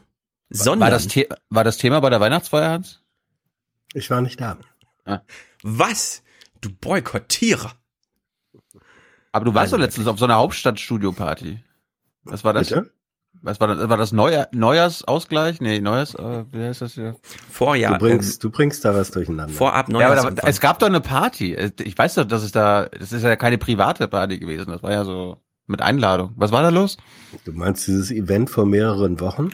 sondern. 0.50 0.92
War 0.92 0.92
das, 0.92 1.10
The 1.12 1.28
war 1.50 1.66
das 1.66 1.78
Thema 1.78 2.00
bei 2.00 2.10
der 2.10 2.22
Weihnachtsfeier, 2.22 2.70
Hans? 2.70 3.03
Ich 3.94 4.10
war 4.10 4.22
nicht 4.22 4.40
da. 4.42 4.58
Was? 5.64 6.24
Du 6.62 6.70
Boykottierer. 6.70 7.72
Aber 9.32 9.46
du 9.46 9.54
warst 9.54 9.74
doch 9.74 9.80
letztens 9.80 10.08
auf 10.08 10.20
so 10.20 10.26
einer 10.26 10.36
Hauptstadt-Studio-Party. 10.36 11.60
Was 12.24 12.44
war 12.44 12.54
das? 12.54 12.70
Bitte? 12.70 12.92
Was 13.42 13.60
war 13.60 13.68
das? 13.68 13.90
War 13.90 13.98
das 13.98 14.12
Neujahr, 14.14 14.48
Neujahrsausgleich? 14.54 15.60
Nee, 15.60 15.82
Neujahrs, 15.82 16.16
äh, 16.16 16.46
wie 16.52 16.64
heißt 16.64 16.82
das 16.82 16.94
hier? 16.94 17.16
Vorjahr. 17.50 17.94
du, 17.94 18.00
bringst, 18.00 18.44
du 18.44 18.50
bringst 18.50 18.86
da 18.86 18.96
was 18.96 19.12
durcheinander. 19.12 19.50
ähm, 19.52 19.58
Vorab 19.58 19.90
Ja, 19.90 19.96
aber 19.96 20.02
da, 20.02 20.10
Neujahrsempfang. 20.22 20.50
es 20.50 20.60
gab 20.62 20.80
doch 20.80 20.88
eine 20.88 21.02
Party. 21.02 21.54
Ich 21.84 21.98
weiß 21.98 22.16
doch, 22.16 22.26
dass 22.26 22.44
es 22.44 22.52
da, 22.54 22.86
das 22.86 23.12
ist 23.12 23.24
ja 23.24 23.36
keine 23.36 23.58
private 23.58 24.08
Party 24.08 24.40
gewesen. 24.40 24.70
Das 24.72 24.82
war 24.84 24.92
ja 24.92 25.04
so 25.04 25.42
mit 25.68 25.82
Einladung. 25.82 26.32
Was 26.38 26.52
war 26.52 26.62
da 26.62 26.70
los? 26.70 26.98
Du 27.44 27.52
meinst 27.52 27.88
dieses 27.88 28.12
Event 28.12 28.50
vor 28.50 28.66
mehreren 28.66 29.20
Wochen? 29.20 29.50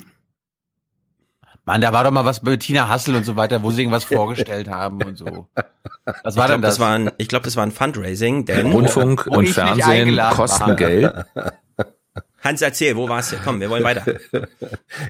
Mann, 1.70 1.82
da 1.82 1.94
war 1.94 2.04
doch 2.04 2.10
mal 2.10 2.26
was 2.26 2.42
mit 2.42 2.62
Tina 2.62 2.90
Hassel 2.90 3.14
und 3.14 3.24
so 3.26 3.36
weiter, 3.36 3.62
wo 3.62 3.70
sie 3.70 3.82
irgendwas 3.84 4.04
vorgestellt 4.04 4.68
haben 4.70 5.04
und 5.04 5.20
so. 5.20 5.48
Was 6.24 6.36
war 6.36 6.46
ich 6.46 6.52
denn 6.54 6.62
glaub, 6.62 6.62
das? 6.62 6.78
das 6.78 6.80
war 6.80 6.96
ein, 6.96 7.12
ich 7.20 7.28
glaube, 7.28 7.46
das 7.46 7.56
war 7.58 7.64
ein 7.64 7.72
Fundraising, 7.72 8.46
denn 8.46 8.72
Rundfunk 8.72 9.28
und 9.28 9.48
Fernsehen 9.50 10.18
kosten 10.32 10.66
war. 10.70 10.76
Geld. 10.76 11.14
Hans, 12.42 12.64
erzähl, 12.64 12.96
wo 12.96 13.08
warst 13.08 13.34
du? 13.34 13.36
Komm, 13.44 13.60
wir 13.60 13.70
wollen 13.70 13.84
weiter. 13.84 14.04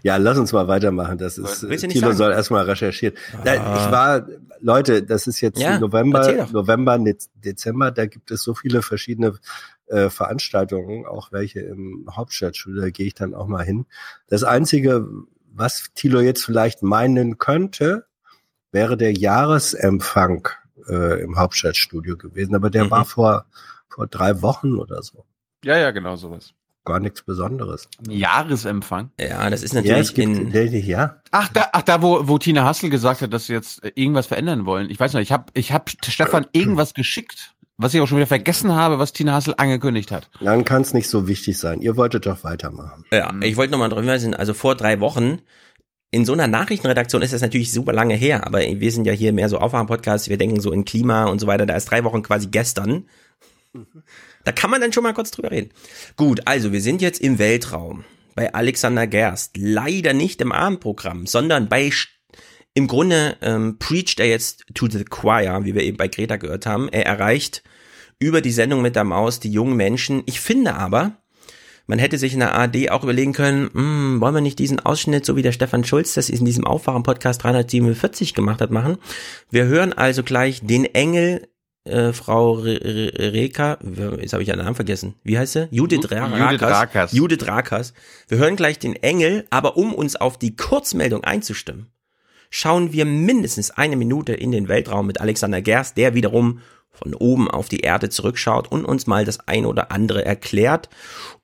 Ja, 0.04 0.18
lass 0.18 0.38
uns 0.38 0.52
mal 0.52 0.68
weitermachen. 0.68 1.18
Das 1.18 1.38
ist, 1.38 1.62
Thilo 1.62 2.08
sagen? 2.08 2.18
soll 2.18 2.32
erstmal 2.34 2.66
recherchieren. 2.66 3.16
Da, 3.46 3.54
ich 3.54 3.92
war, 3.92 4.28
Leute, 4.60 5.02
das 5.04 5.28
ist 5.28 5.40
jetzt 5.40 5.60
Ja, 5.62 5.80
November. 5.80 6.48
November, 6.52 6.96
Dez- 6.96 7.30
Dezember, 7.36 7.92
da 7.92 8.06
gibt 8.06 8.32
es 8.32 8.44
so 8.44 8.54
viele 8.54 8.82
verschiedene 8.82 9.36
äh, 9.88 10.10
Veranstaltungen, 10.10 11.06
auch 11.06 11.32
welche 11.32 11.62
im 11.62 12.06
Hauptstadtstudio, 12.12 12.82
da 12.82 12.90
gehe 12.90 13.08
ich 13.08 13.14
dann 13.14 13.34
auch 13.34 13.48
mal 13.48 13.64
hin. 13.64 13.86
Das 14.28 14.44
Einzige, 14.44 15.08
was 15.60 15.90
Thilo 15.94 16.22
jetzt 16.22 16.44
vielleicht 16.46 16.82
meinen 16.82 17.38
könnte, 17.38 18.06
wäre 18.72 18.98
der 18.98 19.14
Jahresempfang 19.14 20.48
äh, 20.90 21.22
im 21.22 21.38
Hauptstadtstudio 21.38 22.18
gewesen, 22.18 22.56
aber 22.56 22.70
der 22.70 22.86
Mhm. 22.86 22.92
war 22.92 23.06
vor, 23.06 23.46
vor 23.90 24.08
drei 24.08 24.42
Wochen 24.42 24.78
oder 24.78 25.04
so. 25.04 25.26
Ja, 25.64 25.78
ja, 25.78 25.92
genau 25.92 26.16
sowas. 26.16 26.54
Gar 26.86 27.02
nichts 27.02 27.22
Besonderes. 27.22 27.88
Jahresempfang. 28.08 29.12
Ja, 29.20 29.50
das 29.50 29.62
ist 29.64 29.74
Ja, 29.74 29.82
natürlich 29.82 30.08
es 30.08 30.14
gibt, 30.14 30.38
in, 30.56 30.86
ja, 30.88 31.22
Ach, 31.32 31.50
da, 31.50 31.68
ach, 31.74 31.82
da 31.84 32.02
wo, 32.02 32.28
wo 32.28 32.38
Tina 32.38 32.64
Hassel 32.64 32.90
gesagt 32.90 33.22
hat, 33.22 33.34
dass 33.34 33.48
sie 33.48 33.54
jetzt 33.54 33.84
äh, 33.84 33.92
irgendwas 33.96 34.28
verändern 34.28 34.66
wollen. 34.66 34.90
Ich 34.90 35.00
weiß 35.00 35.14
noch, 35.14 35.20
ich 35.22 35.32
habe 35.32 35.46
ich 35.54 35.72
hab 35.74 35.90
Stefan 35.90 36.48
irgendwas 36.54 36.94
geschickt, 36.94 37.54
was 37.80 37.94
ich 37.94 38.02
auch 38.02 38.08
schon 38.08 38.18
wieder 38.18 38.28
vergessen 38.28 38.76
habe, 38.76 39.00
was 39.00 39.14
Tina 39.14 39.34
Hassel 39.34 39.56
angekündigt 39.58 40.12
hat. 40.12 40.30
dann 40.42 40.66
kann 40.66 40.82
es 40.82 40.94
nicht 40.94 41.08
so 41.08 41.28
wichtig 41.28 41.58
sein. 41.58 41.82
Ihr 41.82 41.96
wolltet 41.96 42.26
doch 42.26 42.44
weitermachen. 42.44 43.06
ja, 43.12 43.34
ich 43.42 43.56
wollte 43.56 43.72
nochmal 43.72 43.90
darauf 43.90 44.04
hinweisen, 44.04 44.34
also 44.36 44.54
vor 44.54 44.76
drei 44.76 45.00
Wochen, 45.00 45.40
in 46.12 46.26
so 46.26 46.34
einer 46.34 46.48
Nachrichtenredaktion 46.48 47.22
ist 47.22 47.34
das 47.34 47.42
natürlich 47.42 47.72
super 47.72 47.94
lange 47.94 48.16
her, 48.16 48.46
aber 48.46 48.60
wir 48.60 48.92
sind 48.92 49.06
ja 49.06 49.14
hier 49.14 49.32
mehr 49.32 49.48
so 49.48 49.60
Aufwachen-Podcast, 49.60 50.30
wir 50.30 50.38
denken 50.38 50.60
so 50.60 50.72
in 50.72 50.84
Klima 50.84 51.26
und 51.26 51.40
so 51.40 51.48
weiter, 51.48 51.66
da 51.66 51.76
ist 51.76 51.86
drei 51.90 52.04
Wochen 52.04 52.22
quasi 52.22 52.48
gestern. 52.48 53.06
Da 54.46 54.54
kann 54.54 54.72
man 54.72 54.80
dann 54.80 54.94
schon 54.94 55.04
mal 55.04 55.14
kurz 55.14 55.32
drüber 55.32 55.52
reden. 55.52 55.70
Gut, 56.16 56.48
also 56.48 56.72
wir 56.72 56.82
sind 56.82 57.02
jetzt 57.02 57.20
im 57.20 57.40
Weltraum 57.40 58.06
bei 58.34 58.54
Alexander 58.54 59.06
Gerst. 59.06 59.58
Leider 59.58 60.14
nicht 60.14 60.40
im 60.40 60.54
Abendprogramm, 60.54 61.28
sondern 61.28 61.68
bei 61.68 61.92
im 62.80 62.88
Grunde 62.88 63.36
ähm, 63.42 63.78
preacht 63.78 64.22
er 64.22 64.28
jetzt 64.28 64.64
to 64.74 64.88
the 64.90 65.04
choir, 65.04 65.66
wie 65.66 65.76
wir 65.76 65.84
eben 65.84 65.98
bei 65.98 66.08
Greta 66.08 66.38
gehört 66.38 66.66
haben. 66.66 66.88
Er 66.88 67.06
erreicht 67.06 67.62
über 68.20 68.40
die 68.40 68.54
Sendung 68.54 68.82
mit 68.82 68.96
der 68.96 69.04
Maus 69.04 69.42
die 69.42 69.52
jungen 69.52 69.76
Menschen. 69.76 70.24
Ich 70.28 70.40
finde 70.40 70.76
aber, 70.76 71.18
man 71.88 72.00
hätte 72.00 72.18
sich 72.18 72.32
in 72.32 72.40
der 72.40 72.56
ARD 72.56 72.90
auch 72.92 73.04
überlegen 73.04 73.34
können, 73.34 73.70
hm, 73.74 74.22
wollen 74.22 74.34
wir 74.34 74.40
nicht 74.40 74.60
diesen 74.60 74.80
Ausschnitt, 74.80 75.26
so 75.26 75.36
wie 75.36 75.42
der 75.42 75.52
Stefan 75.52 75.84
Schulz 75.84 76.14
das 76.14 76.30
in 76.30 76.46
diesem 76.46 76.66
Aufwachen-Podcast 76.66 77.44
347 77.44 78.34
gemacht 78.34 78.62
hat, 78.62 78.72
machen. 78.72 78.98
Wir 79.52 79.66
hören 79.66 79.92
also 79.92 80.24
gleich 80.24 80.62
den 80.64 80.86
Engel, 80.86 81.50
äh, 81.84 82.14
Frau 82.14 82.54
Re 82.54 82.80
Re 82.82 83.34
Reka, 83.34 83.80
jetzt 84.22 84.32
habe 84.32 84.42
ich 84.42 84.48
ihren 84.48 84.60
Namen 84.60 84.76
vergessen. 84.76 85.16
Wie 85.26 85.38
heißt 85.38 85.52
sie? 85.52 85.68
Judith. 85.70 86.04
Judith 86.04 86.62
Rakas. 86.62 87.12
Judith 87.12 87.46
Rakas. 87.46 87.94
Wir 88.30 88.38
hören 88.38 88.56
gleich 88.56 88.80
den 88.80 88.96
Engel, 88.96 89.46
aber 89.50 89.76
um 89.76 89.94
uns 89.94 90.16
auf 90.16 90.40
die 90.40 90.56
Kurzmeldung 90.56 91.26
einzustimmen, 91.26 91.88
schauen 92.50 92.94
wir 92.94 93.06
mindestens 93.06 93.72
eine 93.72 93.96
Minute 93.96 94.34
in 94.34 94.52
den 94.52 94.68
Weltraum 94.68 95.08
mit 95.08 95.22
Alexander 95.22 95.62
Gerst, 95.62 95.98
der 95.98 96.14
wiederum 96.14 96.60
von 96.92 97.14
oben 97.14 97.50
auf 97.50 97.70
die 97.70 97.82
Erde 97.82 98.10
zurückschaut 98.10 98.72
und 98.72 98.84
uns 98.84 99.08
mal 99.08 99.24
das 99.24 99.48
ein 99.48 99.66
oder 99.66 99.92
andere 99.92 100.26
erklärt. 100.26 100.90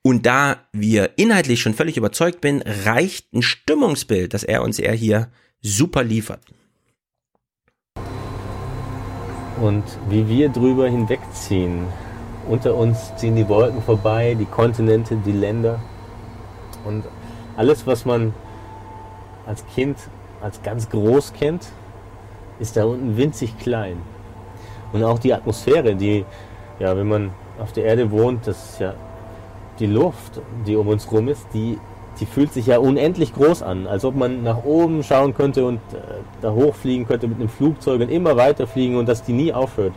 Und 0.02 0.26
da 0.26 0.58
wir 0.72 1.10
inhaltlich 1.16 1.60
schon 1.60 1.74
völlig 1.74 1.96
überzeugt 1.96 2.40
bin, 2.40 2.62
reicht 2.84 3.32
ein 3.32 3.42
Stimmungsbild, 3.42 4.34
das 4.34 4.44
er 4.44 4.62
uns 4.62 4.78
er 4.78 4.92
hier 4.92 5.30
super 5.62 6.02
liefert. 6.02 6.40
und 9.60 9.84
wie 10.08 10.28
wir 10.28 10.48
drüber 10.48 10.88
hinwegziehen. 10.88 11.86
Unter 12.48 12.76
uns 12.76 13.14
ziehen 13.16 13.34
die 13.34 13.48
Wolken 13.48 13.82
vorbei, 13.82 14.36
die 14.38 14.44
Kontinente, 14.44 15.16
die 15.24 15.32
Länder 15.32 15.80
und 16.84 17.04
alles, 17.56 17.86
was 17.86 18.04
man 18.04 18.34
als 19.46 19.66
Kind 19.74 19.96
als 20.40 20.62
ganz 20.62 20.88
groß 20.88 21.32
kennt, 21.32 21.66
ist 22.58 22.76
da 22.76 22.84
unten 22.84 23.16
winzig 23.16 23.58
klein. 23.58 23.96
Und 24.92 25.04
auch 25.04 25.18
die 25.18 25.34
Atmosphäre, 25.34 25.94
die, 25.94 26.24
ja, 26.78 26.96
wenn 26.96 27.08
man 27.08 27.30
auf 27.60 27.72
der 27.72 27.84
Erde 27.84 28.10
wohnt, 28.10 28.46
das 28.46 28.72
ist 28.72 28.80
ja 28.80 28.94
die 29.78 29.86
Luft, 29.86 30.40
die 30.66 30.76
um 30.76 30.88
uns 30.88 31.10
rum 31.10 31.28
ist, 31.28 31.46
die, 31.52 31.78
die 32.20 32.26
fühlt 32.26 32.52
sich 32.52 32.66
ja 32.66 32.78
unendlich 32.78 33.34
groß 33.34 33.62
an, 33.62 33.86
als 33.86 34.04
ob 34.04 34.14
man 34.14 34.42
nach 34.42 34.64
oben 34.64 35.02
schauen 35.02 35.34
könnte 35.34 35.66
und 35.66 35.80
äh, 35.92 35.98
da 36.40 36.52
hochfliegen 36.52 37.06
könnte 37.06 37.28
mit 37.28 37.38
einem 37.38 37.48
Flugzeug 37.48 38.00
und 38.00 38.10
immer 38.10 38.36
weiter 38.36 38.66
fliegen 38.66 38.96
und 38.96 39.06
dass 39.08 39.22
die 39.22 39.32
nie 39.32 39.52
aufhört. 39.52 39.92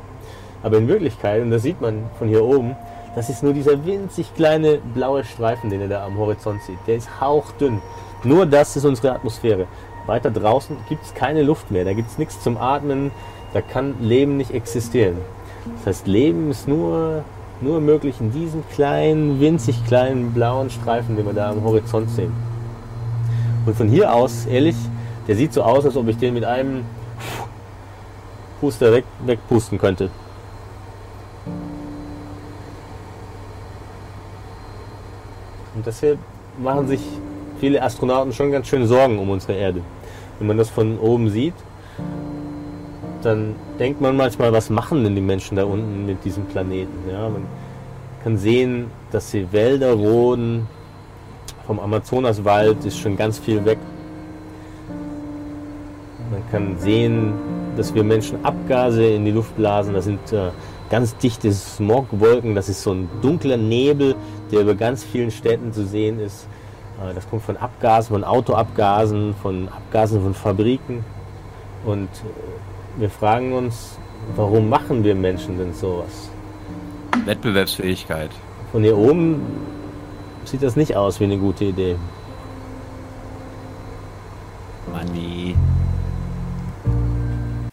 Aber 0.63 0.77
in 0.77 0.88
Wirklichkeit, 0.88 1.41
und 1.41 1.51
das 1.51 1.63
sieht 1.63 1.79
man 1.79 2.10
von 2.17 2.27
hier 2.27 2.43
oben, 2.43 2.75
das 3.15 3.29
ist 3.29 3.43
nur 3.43 3.53
dieser 3.53 3.86
winzig 3.86 4.34
kleine 4.36 4.79
blaue 4.93 5.24
Streifen, 5.24 5.69
den 5.69 5.81
ihr 5.81 5.88
da 5.88 6.05
am 6.05 6.17
Horizont 6.17 6.62
sieht. 6.63 6.77
Der 6.86 6.96
ist 6.96 7.22
hauchdünn. 7.22 7.81
Nur 8.24 8.46
das 8.46 8.75
ist 8.75 8.86
unsere 8.86 9.13
Atmosphäre. 9.13 9.67
Weiter 10.10 10.32
draußen 10.32 10.75
gibt 10.89 11.06
es 11.06 11.13
keine 11.13 11.44
Luft 11.44 11.72
mehr, 11.72 11.86
da 11.86 11.94
gibt 11.94 12.10
es 12.10 12.18
nichts 12.18 12.42
zum 12.42 12.58
Atmen, 12.58 13.12
da 13.54 13.62
kann 13.62 13.96
Leben 14.01 14.36
nicht 14.36 14.51
existieren. 14.51 15.18
Das 15.78 15.86
heißt, 15.86 16.08
Leben 16.08 16.51
ist 16.51 16.68
nur, 16.68 17.24
nur 17.62 17.80
möglich 17.80 18.16
in 18.20 18.32
diesem 18.32 18.68
kleinen, 18.70 19.39
winzig 19.39 19.86
kleinen 19.86 20.34
blauen 20.34 20.70
Streifen, 20.70 21.16
den 21.16 21.25
wir 21.25 21.34
da 21.34 21.51
am 21.51 21.63
Horizont 21.63 22.10
sehen. 22.10 22.34
Und 23.66 23.75
von 23.75 23.88
hier 23.88 24.13
aus, 24.13 24.46
ehrlich, 24.46 24.75
der 25.28 25.36
sieht 25.36 25.54
so 25.54 25.62
aus, 25.62 25.86
als 25.86 25.96
ob 25.96 26.08
ich 26.08 26.18
den 26.18 26.34
mit 26.34 26.44
einem 26.44 26.86
Puster 28.60 28.92
weg, 28.92 29.06
wegpusten 29.25 29.78
könnte. 29.78 30.10
Und 35.75 35.86
deshalb 35.86 36.18
machen 36.62 36.88
sich 36.88 37.01
viele 37.60 37.82
Astronauten 37.82 38.34
schon 38.34 38.51
ganz 38.51 38.68
schön 38.68 38.86
Sorgen 38.86 39.20
um 39.20 39.30
unsere 39.30 39.54
Erde. 39.54 39.82
Wenn 40.39 40.48
man 40.48 40.58
das 40.58 40.69
von 40.69 40.98
oben 40.98 41.29
sieht, 41.29 41.53
dann 43.22 43.55
denkt 43.77 44.00
man 44.01 44.15
manchmal, 44.15 44.53
was 44.53 44.69
machen 44.69 45.03
denn 45.03 45.15
die 45.15 45.22
Menschen 45.22 45.58
da 45.58 45.65
unten 45.65 46.05
mit 46.05 46.24
diesem 46.24 46.46
Planeten? 46.46 47.10
Ja, 47.12 47.29
man 47.29 47.46
kann 48.24 48.38
sehen, 48.38 48.86
dass 49.12 49.31
sie 49.31 49.51
Wälder 49.51 49.93
roden, 49.93 50.67
vom 51.69 51.79
Amazonaswald 51.79 52.84
ist 52.86 52.98
schon 52.98 53.15
ganz 53.15 53.38
viel 53.38 53.63
weg. 53.63 53.77
Man 56.31 56.41
kann 56.51 56.79
sehen, 56.79 57.34
dass 57.77 57.93
wir 57.93 58.03
Menschen 58.03 58.43
Abgase 58.43 59.05
in 59.05 59.25
die 59.25 59.31
Luft 59.31 59.55
blasen. 59.55 59.93
Das 59.93 60.05
sind 60.05 60.34
äh, 60.34 60.50
ganz 60.89 61.15
dichte 61.17 61.51
Smogwolken. 61.51 62.55
Das 62.55 62.69
ist 62.69 62.81
so 62.81 62.93
ein 62.93 63.08
dunkler 63.22 63.58
Nebel, 63.58 64.15
der 64.51 64.62
über 64.62 64.74
ganz 64.74 65.03
vielen 65.03 65.29
Städten 65.29 65.72
zu 65.72 65.86
sehen 65.86 66.19
ist. 66.19 66.48
Äh, 67.00 67.13
das 67.13 67.29
kommt 67.29 67.44
von 67.44 67.58
Abgasen, 67.58 68.13
von 68.13 68.24
Autoabgasen, 68.24 69.36
von 69.41 69.70
Abgasen 69.70 70.22
von 70.22 70.34
Fabriken. 70.34 71.03
Und 71.86 72.10
äh, 72.10 73.00
wir 73.01 73.10
fragen 73.10 73.53
uns, 73.53 73.98
warum 74.36 74.70
machen 74.70 75.03
wir 75.03 75.15
Menschen 75.15 75.58
denn 75.58 75.74
sowas? 75.74 76.29
Wettbewerbsfähigkeit. 77.25 78.32
Von 78.72 78.84
hier 78.84 78.98
oben 78.98 79.41
sieht 80.46 80.63
das 80.63 80.75
nicht 80.75 80.96
aus 80.96 81.20
wie 81.20 81.25
eine 81.25 81.38
gute 81.38 81.65
Idee. 81.65 81.96
Money. 84.91 85.56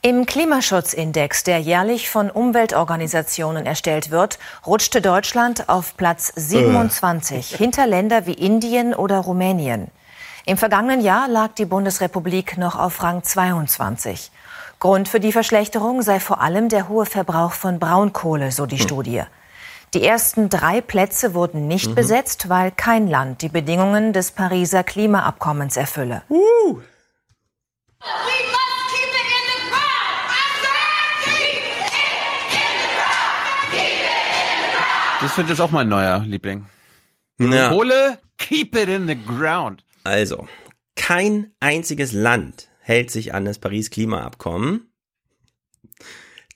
Im 0.07 0.25
Klimaschutzindex, 0.25 1.43
der 1.43 1.59
jährlich 1.59 2.09
von 2.09 2.31
Umweltorganisationen 2.31 3.67
erstellt 3.67 4.13
wird, 4.13 4.39
rutschte 4.65 5.03
Deutschland 5.03 5.69
auf 5.69 5.97
Platz 5.97 6.33
27 6.37 7.49
hinter 7.57 7.89
Länder 7.89 8.25
wie 8.25 8.35
Indien 8.35 8.95
oder 8.95 9.19
Rumänien. 9.19 9.89
Im 10.45 10.59
vergangenen 10.59 11.01
Jahr 11.01 11.27
lag 11.27 11.55
die 11.55 11.65
Bundesrepublik 11.65 12.57
noch 12.57 12.79
auf 12.79 13.03
Rang 13.03 13.25
22. 13.25 14.31
Grund 14.79 15.09
für 15.09 15.19
die 15.19 15.33
Verschlechterung 15.33 16.03
sei 16.03 16.21
vor 16.21 16.41
allem 16.41 16.69
der 16.69 16.89
hohe 16.89 17.05
Verbrauch 17.05 17.51
von 17.51 17.81
Braunkohle, 17.81 18.53
so 18.53 18.67
die 18.67 18.79
Studie. 18.79 19.25
Die 19.93 20.05
ersten 20.05 20.49
drei 20.49 20.83
Plätze 20.83 21.35
wurden 21.35 21.67
nicht 21.67 21.97
besetzt, 21.97 22.49
weil 22.49 22.71
kein 22.71 23.09
Land 23.09 23.43
die 23.43 23.49
Bedingungen 23.49 24.13
des 24.13 24.31
Pariser 24.31 24.85
Klimaabkommens 24.85 25.77
erfülle. 25.77 26.23
Das 35.21 35.37
wird 35.39 35.49
jetzt 35.49 35.61
auch 35.61 35.71
mein 35.71 35.89
neuer 35.89 36.21
Liebling. 36.21 36.67
Ja. 37.39 37.69
Kohle, 37.71 38.19
keep 38.39 38.77
it 38.77 38.89
in 38.89 39.07
the 39.07 39.17
ground. 39.17 39.85
Also, 40.05 40.47
kein 40.95 41.51
einziges 41.61 42.13
Land 42.13 42.69
hält 42.81 43.11
sich 43.11 43.35
an 43.35 43.45
das 43.45 43.59
Paris-Klimaabkommen. 43.59 44.91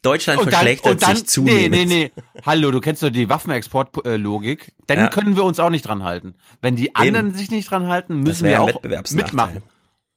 Deutschland 0.02 0.40
verschlechtert 0.42 1.00
sich 1.00 1.08
Nee, 1.18 1.24
zunehmend. 1.24 1.70
nee, 1.76 1.84
nee. 1.84 2.12
Hallo, 2.46 2.70
du 2.70 2.80
kennst 2.80 3.02
doch 3.02 3.10
die 3.10 3.28
Waffenexportlogik. 3.28 4.72
Dann 4.86 4.98
Ja. 4.98 5.08
können 5.08 5.36
wir 5.36 5.44
uns 5.44 5.60
auch 5.60 5.68
nicht 5.68 5.82
dran 5.86 6.04
halten. 6.04 6.34
Wenn 6.62 6.76
die 6.76 6.94
anderen 6.94 7.34
sich 7.34 7.50
nicht 7.50 7.70
dran 7.70 7.88
halten, 7.88 8.20
müssen 8.20 8.46
wir 8.48 8.62
auch 8.62 8.82
mitmachen. 9.10 9.62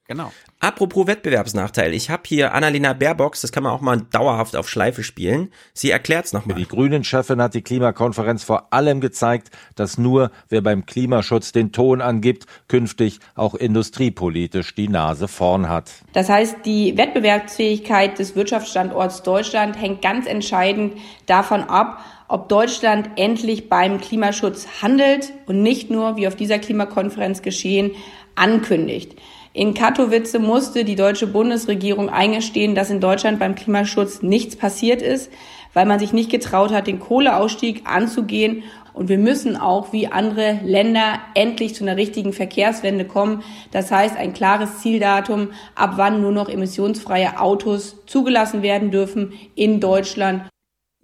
Genau. 0.05 0.33
Apropos 0.59 1.07
Wettbewerbsnachteil. 1.07 1.93
Ich 1.93 2.09
habe 2.09 2.23
hier 2.25 2.53
Annalena 2.53 2.91
Baerbock, 2.91 3.37
das 3.39 3.53
kann 3.53 3.63
man 3.63 3.71
auch 3.71 3.79
mal 3.79 4.01
dauerhaft 4.11 4.57
auf 4.57 4.69
Schleife 4.69 5.01
spielen. 5.01 5.49
Sie 5.73 5.91
erklärt's 5.91 6.33
nochmal. 6.33 6.57
Die 6.57 6.67
Grünen-Chefin 6.67 7.41
hat 7.41 7.53
die 7.53 7.61
Klimakonferenz 7.61 8.43
vor 8.43 8.73
allem 8.73 8.99
gezeigt, 8.99 9.49
dass 9.75 9.97
nur 9.97 10.31
wer 10.49 10.61
beim 10.61 10.85
Klimaschutz 10.85 11.53
den 11.53 11.71
Ton 11.71 12.01
angibt, 12.01 12.47
künftig 12.67 13.19
auch 13.35 13.55
industriepolitisch 13.55 14.75
die 14.75 14.89
Nase 14.89 15.29
vorn 15.29 15.69
hat. 15.69 15.91
Das 16.11 16.27
heißt, 16.27 16.65
die 16.65 16.97
Wettbewerbsfähigkeit 16.97 18.19
des 18.19 18.35
Wirtschaftsstandorts 18.35 19.23
Deutschland 19.23 19.79
hängt 19.79 20.01
ganz 20.01 20.27
entscheidend 20.27 20.97
davon 21.27 21.63
ab, 21.63 22.03
ob 22.27 22.49
Deutschland 22.49 23.09
endlich 23.15 23.69
beim 23.69 24.01
Klimaschutz 24.01 24.67
handelt 24.81 25.31
und 25.45 25.61
nicht 25.61 25.89
nur, 25.89 26.17
wie 26.17 26.27
auf 26.27 26.35
dieser 26.35 26.59
Klimakonferenz 26.59 27.41
geschehen, 27.41 27.91
ankündigt. 28.35 29.15
In 29.55 29.75
Katowice 29.75 30.39
musste 30.39 30.83
die 30.83 30.95
deutsche 30.95 31.27
Bundesregierung 31.27 32.09
eingestehen, 32.09 32.73
dass 32.73 32.89
in 32.89 32.99
Deutschland 32.99 33.37
beim 33.37 33.53
Klimaschutz 33.53 34.23
nichts 34.23 34.55
passiert 34.55 35.03
ist, 35.03 35.31
weil 35.73 35.85
man 35.85 35.99
sich 35.99 36.11
nicht 36.11 36.31
getraut 36.31 36.71
hat, 36.71 36.87
den 36.87 36.99
Kohleausstieg 36.99 37.83
anzugehen. 37.85 38.63
Und 38.93 39.09
wir 39.09 39.19
müssen 39.19 39.55
auch 39.55 39.93
wie 39.93 40.07
andere 40.07 40.59
Länder 40.63 41.19
endlich 41.35 41.75
zu 41.75 41.83
einer 41.83 41.97
richtigen 41.97 42.33
Verkehrswende 42.33 43.05
kommen. 43.05 43.43
Das 43.71 43.91
heißt, 43.91 44.17
ein 44.17 44.33
klares 44.33 44.79
Zieldatum, 44.79 45.49
ab 45.75 45.93
wann 45.97 46.21
nur 46.21 46.31
noch 46.31 46.49
emissionsfreie 46.49 47.39
Autos 47.39 47.97
zugelassen 48.07 48.63
werden 48.63 48.89
dürfen 48.89 49.33
in 49.53 49.79
Deutschland. 49.79 50.49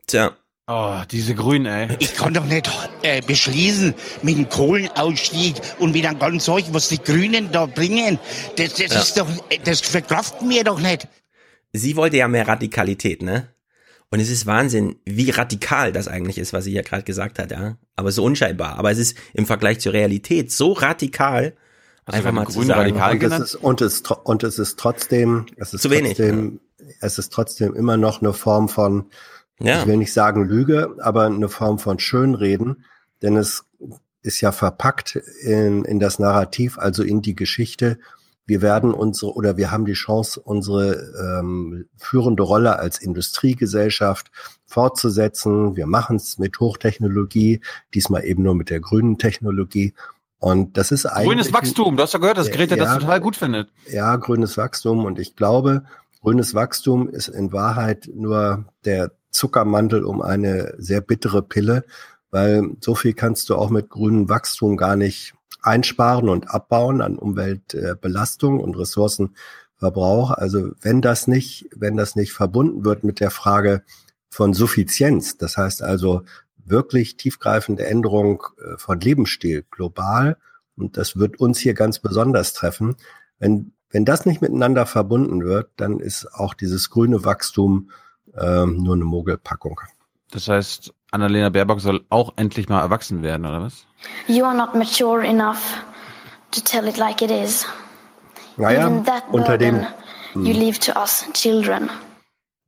Tja. 0.08 0.36
Oh, 0.72 1.02
diese 1.10 1.34
Grünen, 1.34 1.66
ey. 1.66 1.96
Ich 1.98 2.14
kann 2.14 2.36
doch 2.36 2.46
nicht 2.46 2.70
äh, 3.02 3.22
beschließen 3.22 3.96
mit 4.22 4.38
dem 4.38 4.50
Kohlenausstieg 4.50 5.56
und 5.80 5.94
mit 5.94 6.06
einem 6.06 6.20
ganzen 6.20 6.40
Zeug, 6.42 6.66
was 6.74 6.90
die 6.90 7.02
Grünen 7.02 7.52
da 7.52 7.66
bringen. 7.66 8.20
Das, 8.56 8.76
das 8.76 8.94
Ja. 8.94 9.00
ist 9.00 9.18
doch, 9.18 9.28
das 9.64 9.82
verkraften 9.82 10.48
wir 10.48 10.64
doch 10.64 10.80
nicht. 10.80 11.08
Sie 11.74 11.96
wollte 11.96 12.18
ja 12.18 12.28
mehr 12.28 12.48
Radikalität, 12.48 13.24
ne? 13.24 13.48
Und 14.12 14.20
es 14.20 14.30
ist 14.30 14.46
Wahnsinn, 14.46 14.98
wie 15.06 15.32
radikal 15.32 15.92
das 15.92 16.08
eigentlich 16.08 16.38
ist, 16.38 16.54
was 16.54 16.66
sie 16.66 16.74
ja 16.74 16.84
gerade 16.84 17.04
gesagt 17.04 17.40
hat, 17.40 17.50
ja. 17.50 17.78
Aber 17.96 18.12
so 18.12 18.24
unscheinbar. 18.24 18.78
Aber 18.78 18.92
es 18.92 19.00
ist 19.00 19.18
im 19.34 19.48
Vergleich 19.48 19.80
zur 19.80 19.94
Realität 19.94 20.52
so 20.52 20.74
radikal, 20.74 21.56
einfach 22.06 22.32
mal 22.32 22.48
zu 22.48 22.62
sagen. 22.62 22.94
und 22.94 23.24
es 23.24 23.40
ist, 23.40 23.56
und 23.56 23.82
es 23.82 24.02
und 24.24 24.44
es 24.44 24.60
ist 24.60 24.78
trotzdem 24.78 25.48
es 25.58 25.74
ist 25.74 25.82
Zu 25.82 25.90
wenig, 25.90 26.18
trotzdem 26.18 26.60
es 27.02 27.18
ist 27.18 27.34
trotzdem 27.34 27.74
immer 27.76 27.98
noch 27.98 28.22
eine 28.22 28.34
Form 28.34 28.70
von 28.70 29.06
Ja. 29.60 29.82
ich 29.82 29.88
will 29.88 29.98
nicht 29.98 30.14
sagen 30.14 30.46
Lüge, 30.46 30.96
aber 31.02 31.26
eine 31.26 31.50
Form 31.50 31.80
von 31.80 32.00
Schönreden, 32.00 32.86
denn 33.22 33.36
es 33.38 33.66
ist 34.22 34.42
ja 34.42 34.52
verpackt 34.52 35.16
in 35.44 35.86
in 35.86 36.00
das 36.00 36.20
Narrativ, 36.20 36.78
also 36.78 37.04
in 37.04 37.22
die 37.22 37.36
Geschichte. 37.36 38.00
Wir 38.46 38.62
werden 38.64 38.94
unsere 38.96 39.34
oder 39.34 39.58
wir 39.58 39.70
haben 39.72 39.86
die 39.86 39.94
Chance, 39.94 40.42
unsere 40.42 41.40
ähm, 41.40 41.86
führende 41.98 42.42
Rolle 42.44 42.80
als 42.80 42.98
Industriegesellschaft 43.00 44.32
fortzusetzen. 44.66 45.76
Wir 45.76 45.86
machen 45.86 46.16
es 46.16 46.38
mit 46.40 46.60
Hochtechnologie, 46.60 47.62
diesmal 47.94 48.26
eben 48.26 48.44
nur 48.44 48.56
mit 48.56 48.70
der 48.70 48.80
grünen 48.80 49.18
Technologie. 49.18 49.94
Und 50.40 50.78
das 50.78 50.92
ist 50.92 51.06
eigentlich 51.06 51.28
Grünes 51.28 51.54
Wachstum. 51.54 51.98
Du 51.98 52.04
hast 52.04 52.14
ja 52.14 52.20
gehört, 52.20 52.38
dass 52.38 52.50
Greta 52.50 52.76
Ja. 52.76 52.86
das 52.86 53.00
total 53.00 53.20
gut 53.20 53.36
findet. 53.36 53.70
ja, 53.92 54.16
grünes 54.16 54.58
Wachstum. 54.58 55.06
Und 55.06 55.20
ich 55.20 55.36
glaube, 55.36 55.84
grünes 56.22 56.56
Wachstum 56.56 57.10
ist 57.10 57.28
in 57.28 57.52
Wahrheit 57.52 58.10
nur 58.14 58.66
der 58.86 59.12
Zuckermantel 59.32 60.04
um 60.04 60.22
eine 60.22 60.74
sehr 60.78 61.02
bittere 61.02 61.42
Pille, 61.42 61.86
weil 62.32 62.72
so 62.82 62.96
viel 62.96 63.14
kannst 63.14 63.50
du 63.50 63.56
auch 63.56 63.70
mit 63.70 63.90
grünem 63.90 64.30
Wachstum 64.30 64.78
gar 64.78 64.96
nicht 64.96 65.34
einsparen 65.62 66.30
und 66.30 66.50
abbauen 66.50 67.02
an 67.02 67.18
Umweltbelastung 67.18 68.60
und 68.60 68.78
Ressourcenverbrauch. 68.78 70.32
Also 70.32 70.72
wenn 70.82 71.02
das 71.02 71.28
nicht, 71.28 71.70
wenn 71.76 71.98
das 71.98 72.16
nicht 72.16 72.34
verbunden 72.34 72.86
wird 72.86 73.04
mit 73.04 73.20
der 73.20 73.32
Frage 73.32 73.84
von 74.30 74.54
Suffizienz, 74.54 75.38
das 75.38 75.58
heißt 75.58 75.82
also 75.82 76.24
wirklich 76.58 77.18
tiefgreifende 77.18 77.86
Änderung 77.88 78.44
äh, 78.60 78.78
von 78.78 79.00
Lebensstil 79.00 79.66
global, 79.72 80.38
und 80.78 80.96
das 80.96 81.18
wird 81.18 81.40
uns 81.42 81.60
hier 81.60 81.74
ganz 81.74 82.00
besonders 82.00 82.54
treffen, 82.54 82.96
wenn, 83.38 83.74
wenn 83.90 84.06
das 84.06 84.26
nicht 84.26 84.42
miteinander 84.42 84.86
verbunden 84.86 85.44
wird, 85.44 85.70
dann 85.76 86.00
ist 86.00 86.34
auch 86.34 86.54
dieses 86.54 86.90
grüne 86.90 87.26
Wachstum 87.26 87.90
ähm, 88.40 88.84
nur 88.84 88.96
eine 88.96 89.06
Mogelpackung. 89.06 89.80
Das 90.32 90.48
heißt, 90.48 90.94
Annalena 91.12 91.50
Baerbock 91.50 91.82
soll 91.82 92.06
auch 92.10 92.34
endlich 92.36 92.70
mal 92.70 92.82
erwachsen 92.82 93.24
werden, 93.24 93.46
oder 93.46 93.62
was? 93.62 93.86
You 94.28 94.46
are 94.46 94.56
not 94.56 94.76
mature 94.76 95.26
enough 95.26 95.84
to 96.52 96.62
tell 96.62 96.88
it 96.88 96.98
like 96.98 97.22
it 97.22 97.32
is. 97.32 97.66
Naja, 98.58 98.88
Even 98.88 99.06
that 99.06 99.24
unter 99.32 99.58
dem, 99.58 99.86
you 100.36 100.54
hm. 100.54 100.60
leave 100.60 100.80
to 100.80 101.00
us 101.00 101.26
children. 101.34 101.90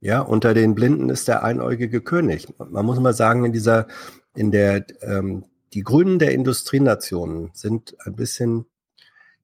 Ja, 0.00 0.20
unter 0.20 0.52
den 0.54 0.74
Blinden 0.74 1.10
ist 1.10 1.28
der 1.28 1.44
einäugige 1.44 2.00
König. 2.00 2.48
Man 2.58 2.84
muss 2.84 2.98
mal 2.98 3.14
sagen, 3.14 3.44
in 3.44 3.52
dieser, 3.52 3.86
in 4.34 4.50
der, 4.50 4.84
ähm, 5.02 5.44
die 5.74 5.82
Grünen 5.82 6.18
der 6.18 6.32
Industrienationen 6.32 7.50
sind 7.52 7.96
ein 8.04 8.16
bisschen 8.16 8.66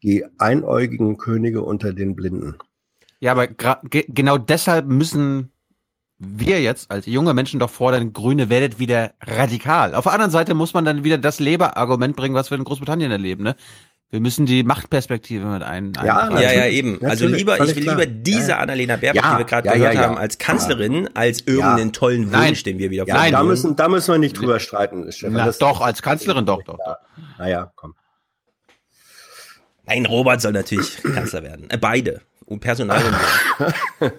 die 0.03 0.25
einäugigen 0.39 1.17
Könige 1.17 1.63
unter 1.63 1.93
den 1.93 2.17
Blinden. 2.17 2.57
Ja, 3.21 3.33
aber 3.33 3.47
genau 3.47 4.39
deshalb 4.39 4.87
müssen 4.87 5.53
wir 6.19 6.61
jetzt 6.61 6.91
als 6.91 7.07
junge 7.07 7.33
Menschen 7.35 7.61
doch 7.61 7.71
fordern, 7.71 8.13
Grüne 8.13 8.49
werdet 8.51 8.79
wieder 8.79 9.13
radikal. 9.25 9.95
Auf 9.95 10.05
der 10.05 10.13
anderen 10.13 10.33
Seite 10.33 10.55
muss 10.55 10.75
man 10.75 10.85
dann 10.85 11.05
wieder 11.05 11.19
das 11.19 11.39
Labour-Argument 11.39 12.17
bringen, 12.17 12.35
was 12.35 12.51
wir 12.51 12.59
in 12.59 12.65
Großbritannien 12.65 13.11
erleben. 13.11 13.45
Ne? 13.45 13.55
Wir 14.11 14.21
müssen 14.21 14.47
die 14.47 14.63
Machtperspektive 14.65 15.45
mit 15.45 15.63
ein. 15.63 15.93
Ja, 16.03 16.17
einbringen. 16.19 16.43
ja, 16.43 16.53
ja, 16.53 16.67
eben. 16.67 16.99
Also 17.05 17.27
lieber, 17.27 17.61
ich 17.63 17.77
will 17.77 17.83
lieber 17.89 18.07
diese 18.07 18.57
Annalena 18.57 18.97
Baerbock, 18.97 19.23
Ja, 19.23 19.33
die 19.35 19.39
wir 19.39 19.45
gerade 19.45 19.69
ja, 19.69 19.75
gehört 19.75 19.95
ja, 19.95 20.01
ja. 20.01 20.07
haben, 20.09 20.19
als 20.19 20.39
Kanzlerin, 20.39 21.09
als 21.15 21.41
irgendeinen 21.43 21.93
tollen 21.93 22.31
Nein. 22.31 22.49
Wunsch, 22.49 22.63
den 22.63 22.79
wir 22.79 22.91
wieder 22.91 23.07
Ja, 23.07 23.31
da 23.31 23.43
müssen, 23.45 23.77
da 23.77 23.89
müssen 23.89 24.11
wir 24.13 24.19
nicht 24.19 24.37
drüber 24.41 24.59
streiten, 24.61 25.13
Stefan. 25.13 25.35
Na, 25.35 25.45
Das- 25.47 25.59
doch, 25.59 25.81
als 25.83 26.03
Kanzlerin, 26.03 26.47
doch, 26.47 26.63
doch, 26.63 26.79
doch. 26.79 26.97
Naja, 27.39 27.71
komm. 27.77 27.95
Nein, 29.87 30.07
Robert 30.07 30.41
soll 30.41 30.53
natürlich 30.53 31.03
Kanzler 31.03 31.43
werden. 31.43 31.69
Äh, 31.71 31.79
beide. 31.79 32.23
Und 32.47 32.61
Personal 32.61 33.03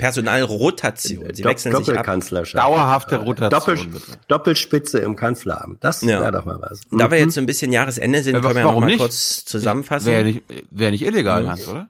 Personalrotation. 0.00 1.34
Sie 1.34 1.42
Dopp- 1.42 1.50
wechseln 1.50 1.72
sich 1.72 1.80
ab. 1.80 1.86
Doppelkanzlerschaft. 1.86 2.64
Dauerhafte 2.64 3.16
Rotation, 3.16 3.50
Doppel, 3.50 3.76
bitte. 3.86 4.18
Doppelspitze 4.28 4.98
im 4.98 5.16
Kanzleramt. 5.16 5.82
Das 5.84 6.00
Ja. 6.02 6.20
wäre 6.20 6.32
doch 6.32 6.44
mal 6.44 6.58
was. 6.60 6.80
Da 6.90 7.10
wir 7.10 7.18
Mhm. 7.18 7.24
jetzt 7.24 7.34
so 7.34 7.40
ein 7.40 7.46
bisschen 7.46 7.72
Jahresende 7.72 8.22
sind, 8.22 8.36
Äh, 8.36 8.40
können 8.40 8.54
wir 8.54 8.60
ja 8.62 8.66
noch 8.72 8.80
mal 8.80 8.86
nicht? 8.86 8.98
kurz 8.98 9.44
zusammenfassen. 9.44 10.06
Wäre 10.06 10.24
nicht, 10.24 10.42
wär 10.70 10.90
nicht 10.90 11.02
illegal, 11.04 11.44
Ja. 11.44 11.50
Hans, 11.50 11.68
oder? 11.68 11.88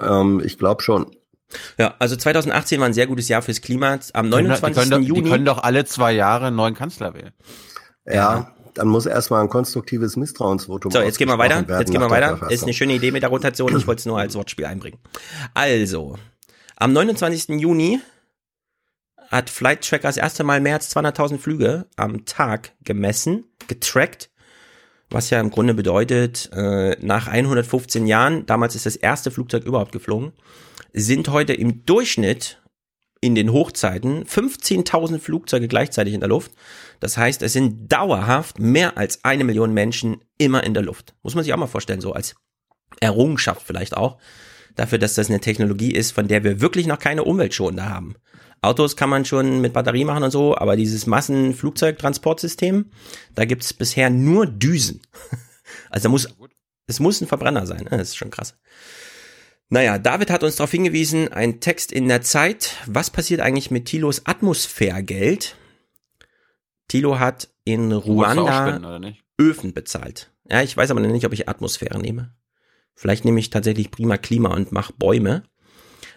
Ähm, 0.00 0.40
ich 0.44 0.58
glaube 0.58 0.82
schon. 0.82 1.06
Ja, 1.78 1.94
also 2.00 2.16
2018 2.16 2.80
war 2.80 2.86
ein 2.86 2.92
sehr 2.92 3.06
gutes 3.06 3.28
Jahr 3.28 3.40
fürs 3.42 3.60
Klima. 3.60 3.98
Am 4.14 4.26
Die 4.26 4.30
29. 4.30 4.74
können, 4.90 4.90
doch, 4.90 5.08
Juni. 5.08 5.22
die 5.22 5.30
können 5.30 5.44
doch 5.44 5.62
alle 5.62 5.84
zwei 5.84 6.12
Jahre 6.12 6.46
einen 6.46 6.56
neuen 6.56 6.74
Kanzler 6.74 7.14
wählen. 7.14 7.30
Ja, 8.04 8.52
dann 8.74 8.88
muss 8.88 9.06
erstmal 9.06 9.42
ein 9.42 9.48
konstruktives 9.48 10.16
Misstrauensvotum 10.16 10.90
So, 10.90 11.00
jetzt 11.00 11.18
gehen 11.18 11.28
wir 11.28 11.38
weiter. 11.38 11.64
Jetzt 11.78 11.90
gehen 11.92 12.00
wir 12.00 12.10
weiter. 12.10 12.50
Ist 12.50 12.64
eine 12.64 12.72
schöne 12.74 12.94
Idee 12.94 13.10
mit 13.12 13.22
der 13.22 13.30
Rotation. 13.30 13.74
Ich 13.76 13.86
wollte 13.86 14.00
es 14.00 14.06
nur 14.06 14.18
als 14.18 14.34
Wortspiel 14.34 14.66
einbringen. 14.66 14.98
Also, 15.54 16.16
am 16.76 16.92
29. 16.92 17.60
Juni 17.60 18.00
hat 19.30 19.50
Flight 19.50 19.86
Tracker 19.86 20.08
das 20.08 20.16
erste 20.16 20.44
Mal 20.44 20.60
mehr 20.60 20.74
als 20.74 20.94
200.000 20.94 21.38
Flüge 21.38 21.86
am 21.96 22.24
Tag 22.26 22.72
gemessen, 22.82 23.44
getrackt. 23.66 24.30
was 25.08 25.30
ja 25.30 25.40
im 25.40 25.50
Grunde 25.50 25.74
bedeutet, 25.74 26.50
äh, 26.52 26.96
nach 27.00 27.28
115 27.28 28.06
Jahren, 28.06 28.44
damals 28.46 28.74
ist 28.74 28.86
das 28.86 28.96
erste 28.96 29.30
Flugzeug 29.30 29.64
überhaupt 29.64 29.92
geflogen, 29.92 30.32
sind 30.92 31.28
heute 31.28 31.52
im 31.52 31.84
Durchschnitt 31.84 32.60
in 33.20 33.34
den 33.34 33.52
Hochzeiten 33.52 34.24
15.000 34.24 35.18
Flugzeuge 35.20 35.68
gleichzeitig 35.68 36.14
in 36.14 36.20
der 36.20 36.28
Luft. 36.28 36.52
Das 37.00 37.16
heißt, 37.16 37.42
es 37.42 37.52
sind 37.52 37.90
dauerhaft 37.90 38.58
mehr 38.58 38.98
als 38.98 39.24
eine 39.24 39.44
Million 39.44 39.72
Menschen 39.72 40.24
immer 40.38 40.64
in 40.64 40.74
der 40.74 40.82
Luft. 40.82 41.14
Muss 41.22 41.34
man 41.34 41.44
sich 41.44 41.52
auch 41.52 41.58
mal 41.58 41.66
vorstellen, 41.66 42.00
so 42.00 42.12
als 42.12 42.34
Errungenschaft 43.00 43.62
vielleicht 43.62 43.96
auch. 43.96 44.18
Dafür, 44.76 44.98
dass 44.98 45.14
das 45.14 45.28
eine 45.28 45.40
Technologie 45.40 45.92
ist, 45.92 46.12
von 46.12 46.28
der 46.28 46.44
wir 46.44 46.60
wirklich 46.60 46.86
noch 46.86 46.98
keine 46.98 47.24
Umweltschonende 47.24 47.88
haben. 47.88 48.14
Autos 48.62 48.96
kann 48.96 49.10
man 49.10 49.24
schon 49.24 49.60
mit 49.60 49.72
Batterie 49.72 50.04
machen 50.04 50.24
und 50.24 50.30
so, 50.30 50.56
aber 50.56 50.76
dieses 50.76 51.06
Massenflugzeugtransportsystem, 51.06 52.90
da 53.34 53.44
gibt's 53.44 53.72
bisher 53.72 54.10
nur 54.10 54.46
Düsen. 54.46 55.00
Also 55.90 56.08
muss, 56.08 56.28
es 56.86 57.00
muss 57.00 57.20
ein 57.20 57.26
Verbrenner 57.26 57.66
sein, 57.66 57.84
ne? 57.84 57.90
das 57.90 58.10
ist 58.10 58.16
schon 58.16 58.30
krass. 58.30 58.56
Naja, 59.68 59.98
David 59.98 60.30
hat 60.30 60.44
uns 60.44 60.54
darauf 60.56 60.70
hingewiesen, 60.70 61.32
ein 61.32 61.58
Text 61.58 61.90
in 61.90 62.06
der 62.06 62.22
Zeit. 62.22 62.76
Was 62.86 63.10
passiert 63.10 63.40
eigentlich 63.40 63.72
mit 63.72 63.86
Thilos 63.86 64.26
Atmosphärgeld? 64.26 65.56
Thilo 66.86 67.18
hat 67.18 67.48
in 67.64 67.90
Ruanda? 67.90 69.02
Öfen 69.38 69.74
bezahlt. 69.74 70.30
Ja, 70.48 70.62
ich 70.62 70.76
weiß 70.76 70.92
aber 70.92 71.00
noch 71.00 71.10
nicht, 71.10 71.26
ob 71.26 71.32
ich 71.32 71.48
Atmosphäre 71.48 71.98
nehme. 71.98 72.32
Vielleicht 72.96 73.24
nehme 73.24 73.38
ich 73.38 73.50
tatsächlich 73.50 73.90
prima 73.90 74.16
Klima 74.16 74.52
und 74.54 74.72
mache 74.72 74.94
Bäume. 74.94 75.44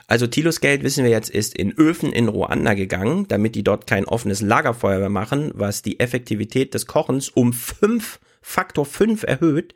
Also 0.07 0.25
Thilos 0.25 0.61
Geld, 0.61 0.81
wissen 0.81 1.03
wir 1.03 1.11
jetzt, 1.11 1.29
ist 1.29 1.55
in 1.55 1.77
Öfen 1.77 2.11
in 2.11 2.29
Ruanda 2.29 2.73
gegangen, 2.73 3.27
damit 3.27 3.53
die 3.53 3.63
dort 3.63 3.85
kein 3.85 4.05
offenes 4.05 4.41
Lagerfeuer 4.41 4.97
mehr 4.97 5.09
machen, 5.09 5.51
was 5.53 5.83
die 5.83 5.99
Effektivität 5.99 6.73
des 6.73 6.87
Kochens 6.87 7.29
um 7.29 7.53
fünf, 7.53 8.19
Faktor 8.41 8.85
fünf 8.85 9.21
erhöht, 9.23 9.75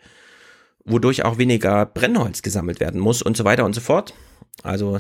wodurch 0.86 1.24
auch 1.24 1.38
weniger 1.38 1.86
Brennholz 1.86 2.42
gesammelt 2.42 2.80
werden 2.80 3.00
muss 3.00 3.22
und 3.22 3.38
so 3.38 3.44
weiter 3.44 3.66
und 3.66 3.74
so 3.74 3.82
fort. 3.82 4.16
Also 4.64 5.00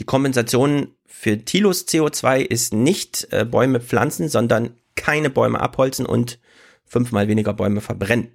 die 0.00 0.04
Kompensation 0.04 0.94
für 1.06 1.38
Thilos 1.38 1.86
CO2 1.86 2.40
ist 2.40 2.72
nicht 2.72 3.28
äh, 3.30 3.44
Bäume 3.44 3.80
pflanzen, 3.80 4.28
sondern 4.28 4.74
keine 4.96 5.30
Bäume 5.30 5.60
abholzen 5.60 6.06
und 6.06 6.40
fünfmal 6.84 7.28
weniger 7.28 7.52
Bäume 7.52 7.80
verbrennen. 7.80 8.32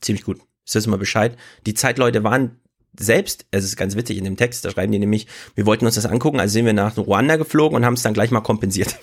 Ziemlich 0.00 0.24
gut. 0.24 0.40
Das 0.74 0.86
mal 0.86 0.96
Bescheid? 0.96 1.36
Die 1.66 1.74
Zeitleute 1.74 2.24
waren 2.24 2.60
selbst, 2.98 3.46
es 3.50 3.64
ist 3.64 3.76
ganz 3.76 3.96
witzig 3.96 4.18
in 4.18 4.24
dem 4.24 4.36
Text, 4.36 4.64
da 4.64 4.70
schreiben 4.70 4.92
die 4.92 4.98
nämlich, 4.98 5.26
wir 5.54 5.66
wollten 5.66 5.86
uns 5.86 5.94
das 5.94 6.06
angucken, 6.06 6.40
also 6.40 6.52
sind 6.52 6.66
wir 6.66 6.72
nach 6.72 6.96
Ruanda 6.96 7.36
geflogen 7.36 7.76
und 7.76 7.84
haben 7.84 7.94
es 7.94 8.02
dann 8.02 8.14
gleich 8.14 8.30
mal 8.30 8.40
kompensiert. 8.40 8.98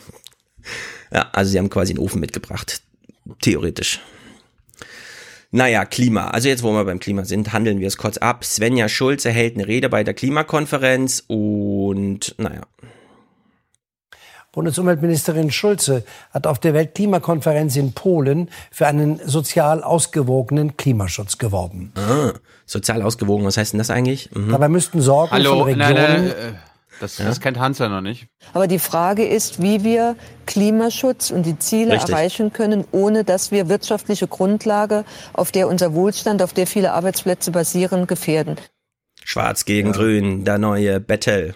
ja, 1.11 1.29
also 1.31 1.51
sie 1.51 1.57
haben 1.57 1.69
quasi 1.69 1.93
einen 1.93 1.99
Ofen 1.99 2.19
mitgebracht. 2.19 2.81
Theoretisch. 3.41 4.01
Naja, 5.51 5.85
Klima. 5.85 6.27
Also 6.27 6.49
jetzt, 6.49 6.63
wo 6.63 6.71
wir 6.73 6.83
beim 6.83 6.99
Klima 6.99 7.23
sind, 7.23 7.53
handeln 7.53 7.79
wir 7.79 7.87
es 7.87 7.97
kurz 7.97 8.17
ab. 8.17 8.43
Svenja 8.43 8.89
Schulze 8.89 9.31
hält 9.31 9.55
eine 9.55 9.67
Rede 9.67 9.89
bei 9.89 10.03
der 10.03 10.13
Klimakonferenz 10.13 11.23
und 11.27 12.35
naja. 12.37 12.63
Bundesumweltministerin 14.51 15.51
Schulze 15.51 16.03
hat 16.31 16.47
auf 16.47 16.59
der 16.59 16.73
Weltklimakonferenz 16.73 17.75
in 17.75 17.93
Polen 17.93 18.49
für 18.71 18.87
einen 18.87 19.19
sozial 19.25 19.83
ausgewogenen 19.83 20.77
Klimaschutz 20.77 21.37
geworben. 21.37 21.91
Ah, 21.95 22.33
sozial 22.65 23.01
ausgewogen, 23.01 23.45
was 23.45 23.57
heißt 23.57 23.73
denn 23.73 23.77
das 23.77 23.89
eigentlich? 23.89 24.31
Mhm. 24.33 24.51
Dabei 24.51 24.69
müssten 24.69 25.01
Sorgen 25.01 25.31
Hallo, 25.31 25.65
von 25.65 25.77
nein, 25.77 25.95
Regionen 25.95 26.27
nein, 26.27 26.31
äh, 26.31 26.53
das, 26.99 27.17
das 27.17 27.39
kennt 27.39 27.59
Hans 27.59 27.79
ja 27.79 27.89
noch 27.89 28.01
nicht. 28.01 28.27
Aber 28.53 28.67
die 28.67 28.79
Frage 28.79 29.25
ist, 29.25 29.61
wie 29.61 29.83
wir 29.83 30.15
Klimaschutz 30.45 31.29
und 31.29 31.45
die 31.45 31.59
Ziele 31.59 31.93
Richtig. 31.93 32.09
erreichen 32.09 32.53
können, 32.53 32.85
ohne 32.91 33.23
dass 33.23 33.51
wir 33.51 33.69
wirtschaftliche 33.69 34.27
Grundlage, 34.27 35.05
auf 35.33 35.51
der 35.51 35.67
unser 35.67 35.93
Wohlstand, 35.93 36.41
auf 36.41 36.53
der 36.53 36.65
viele 36.65 36.93
Arbeitsplätze 36.93 37.51
basieren, 37.51 38.07
gefährden. 38.07 38.55
Schwarz 39.23 39.65
gegen 39.65 39.91
Grün, 39.91 40.45
der 40.45 40.57
neue 40.57 40.99
Battle. 40.99 41.53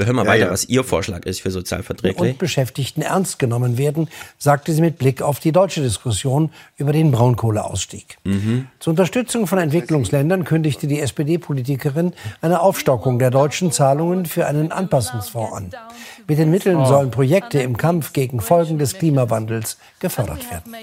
Wir 0.00 0.06
hören 0.06 0.16
mal 0.16 0.24
Ja, 0.24 0.30
weiter, 0.30 0.46
ja. 0.46 0.50
was 0.50 0.64
Ihr 0.64 0.82
Vorschlag 0.82 1.26
ist 1.26 1.42
für 1.42 1.50
sozialverträglich. 1.50 2.18
und 2.18 2.38
Beschäftigten 2.38 3.02
ernst 3.02 3.38
genommen 3.38 3.76
werden, 3.76 4.08
sagte 4.38 4.72
sie 4.72 4.80
mit 4.80 4.96
Blick 4.96 5.20
auf 5.20 5.40
die 5.40 5.52
deutsche 5.52 5.82
Diskussion 5.82 6.50
über 6.78 6.92
den 6.94 7.10
Braunkohleausstieg. 7.10 8.16
Mhm. 8.24 8.66
Zur 8.78 8.92
Unterstützung 8.92 9.46
von 9.46 9.58
Entwicklungsländern 9.58 10.44
kündigte 10.44 10.86
die 10.86 11.00
SPD-Politikerin 11.00 12.14
eine 12.40 12.62
Aufstockung 12.62 13.18
der 13.18 13.30
deutschen 13.30 13.72
Zahlungen 13.72 14.24
für 14.24 14.46
einen 14.46 14.72
Anpassungsfonds 14.72 15.54
an. 15.54 15.70
Mit 16.26 16.38
den 16.38 16.50
Mitteln 16.50 16.86
sollen 16.86 17.10
Projekte 17.10 17.60
im 17.60 17.76
Kampf 17.76 18.14
gegen 18.14 18.40
Folgen 18.40 18.78
des 18.78 18.94
Klimawandels 18.94 19.76
gefördert 19.98 20.50
werden. 20.50 20.74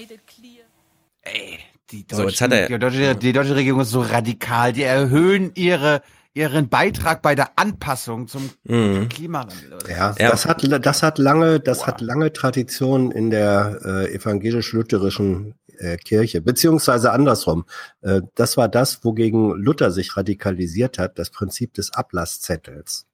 Die 1.90 2.04
So, 2.12 2.28
jetzt 2.28 2.40
hat 2.40 2.52
er- 2.52 2.68
die, 2.68 2.78
deutsche, 2.78 3.16
die 3.16 3.32
deutsche 3.32 3.56
Regierung 3.56 3.80
ist 3.80 3.90
so 3.90 4.02
radikal. 4.02 4.72
Die 4.74 4.82
erhöhen 4.82 5.52
ihre, 5.54 6.02
ihren 6.38 6.68
Beitrag 6.68 7.20
bei 7.20 7.34
der 7.34 7.58
Anpassung 7.58 8.28
zum 8.28 8.48
Mhm. 8.64 9.08
Klimawandel. 9.08 9.74
oder? 9.74 9.90
Ja, 9.90 10.14
das 10.18 10.46
hat 10.46 10.62
das 10.84 11.02
hat 11.02 11.18
lange 11.18 11.60
das 11.60 11.86
hat 11.86 12.00
lange 12.00 12.32
Tradition 12.32 13.10
in 13.10 13.30
der 13.30 13.80
äh, 13.84 14.14
evangelisch-lutherischen 14.14 15.54
äh, 15.78 15.96
Kirche 15.96 16.40
beziehungsweise 16.40 17.12
andersrum. 17.12 17.64
Äh, 18.00 18.22
das 18.34 18.56
war 18.56 18.68
das, 18.68 19.04
wogegen 19.04 19.50
Luther 19.56 19.90
sich 19.90 20.16
radikalisiert 20.16 20.98
hat, 20.98 21.18
das 21.18 21.30
Prinzip 21.30 21.74
des 21.74 21.92
Ablasszettels. 21.92 23.06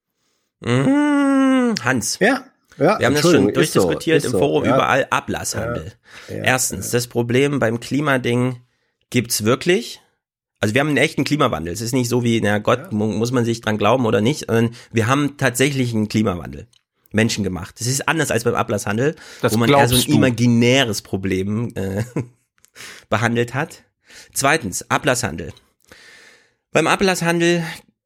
Mhm. 0.60 1.74
Hans. 1.82 2.18
Ja. 2.20 2.44
Ja, 2.76 2.98
Wir 2.98 3.06
haben 3.06 3.14
das 3.14 3.22
schon 3.22 3.44
so, 3.46 3.50
durchdiskutiert 3.52 4.16
ist 4.18 4.24
im 4.24 4.32
so, 4.32 4.38
Forum 4.38 4.64
ja. 4.64 4.74
überall 4.74 5.06
Ablasshandel. 5.10 5.92
Ja, 6.28 6.36
ja, 6.36 6.42
Erstens, 6.42 6.90
das 6.90 7.06
Problem 7.06 7.60
beim 7.60 7.78
Klimading 7.78 8.62
gibt's 9.10 9.44
wirklich. 9.44 10.00
Also 10.64 10.74
wir 10.74 10.80
haben 10.80 10.88
einen 10.88 10.96
echten 10.96 11.24
Klimawandel. 11.24 11.72
Es 11.72 11.80
ist 11.80 11.92
nicht 11.92 12.08
so 12.08 12.24
wie, 12.24 12.40
na 12.40 12.58
Gott, 12.58 12.92
mu- 12.92 13.06
muss 13.12 13.30
man 13.32 13.44
sich 13.44 13.60
dran 13.60 13.78
glauben 13.78 14.06
oder 14.06 14.20
nicht, 14.20 14.46
sondern 14.46 14.70
wir 14.92 15.06
haben 15.06 15.36
tatsächlich 15.36 15.94
einen 15.94 16.08
Klimawandel. 16.08 16.66
Menschen 17.12 17.44
gemacht. 17.44 17.76
Das 17.78 17.86
ist 17.86 18.08
anders 18.08 18.32
als 18.32 18.42
beim 18.42 18.56
Ablasshandel, 18.56 19.14
Das 19.40 19.52
wo 19.54 19.58
man 19.58 19.68
eher 19.70 19.86
so 19.88 19.94
ein 19.94 20.02
imaginäres 20.12 21.00
Problem 21.02 21.72
äh, 21.76 22.02
behandelt 23.08 23.54
hat. 23.54 23.84
Zweitens, 24.32 24.90
Ablasshandel. 24.90 25.52
Beim 26.72 26.88
Ablasshandel, 26.88 27.62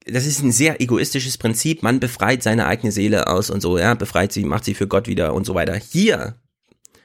das 0.06 0.26
ist 0.26 0.42
ein 0.42 0.52
sehr 0.52 0.80
egoistisches 0.82 1.38
Prinzip. 1.38 1.82
Man 1.82 2.00
befreit 2.00 2.42
seine 2.42 2.66
eigene 2.66 2.92
Seele 2.92 3.28
aus 3.28 3.48
und 3.50 3.60
so, 3.62 3.78
ja, 3.78 3.94
befreit 3.94 4.32
sie, 4.32 4.44
macht 4.44 4.64
sie 4.66 4.74
für 4.74 4.86
Gott 4.88 5.06
wieder 5.08 5.32
und 5.32 5.46
so 5.46 5.54
weiter. 5.54 5.74
Hier, 5.76 6.34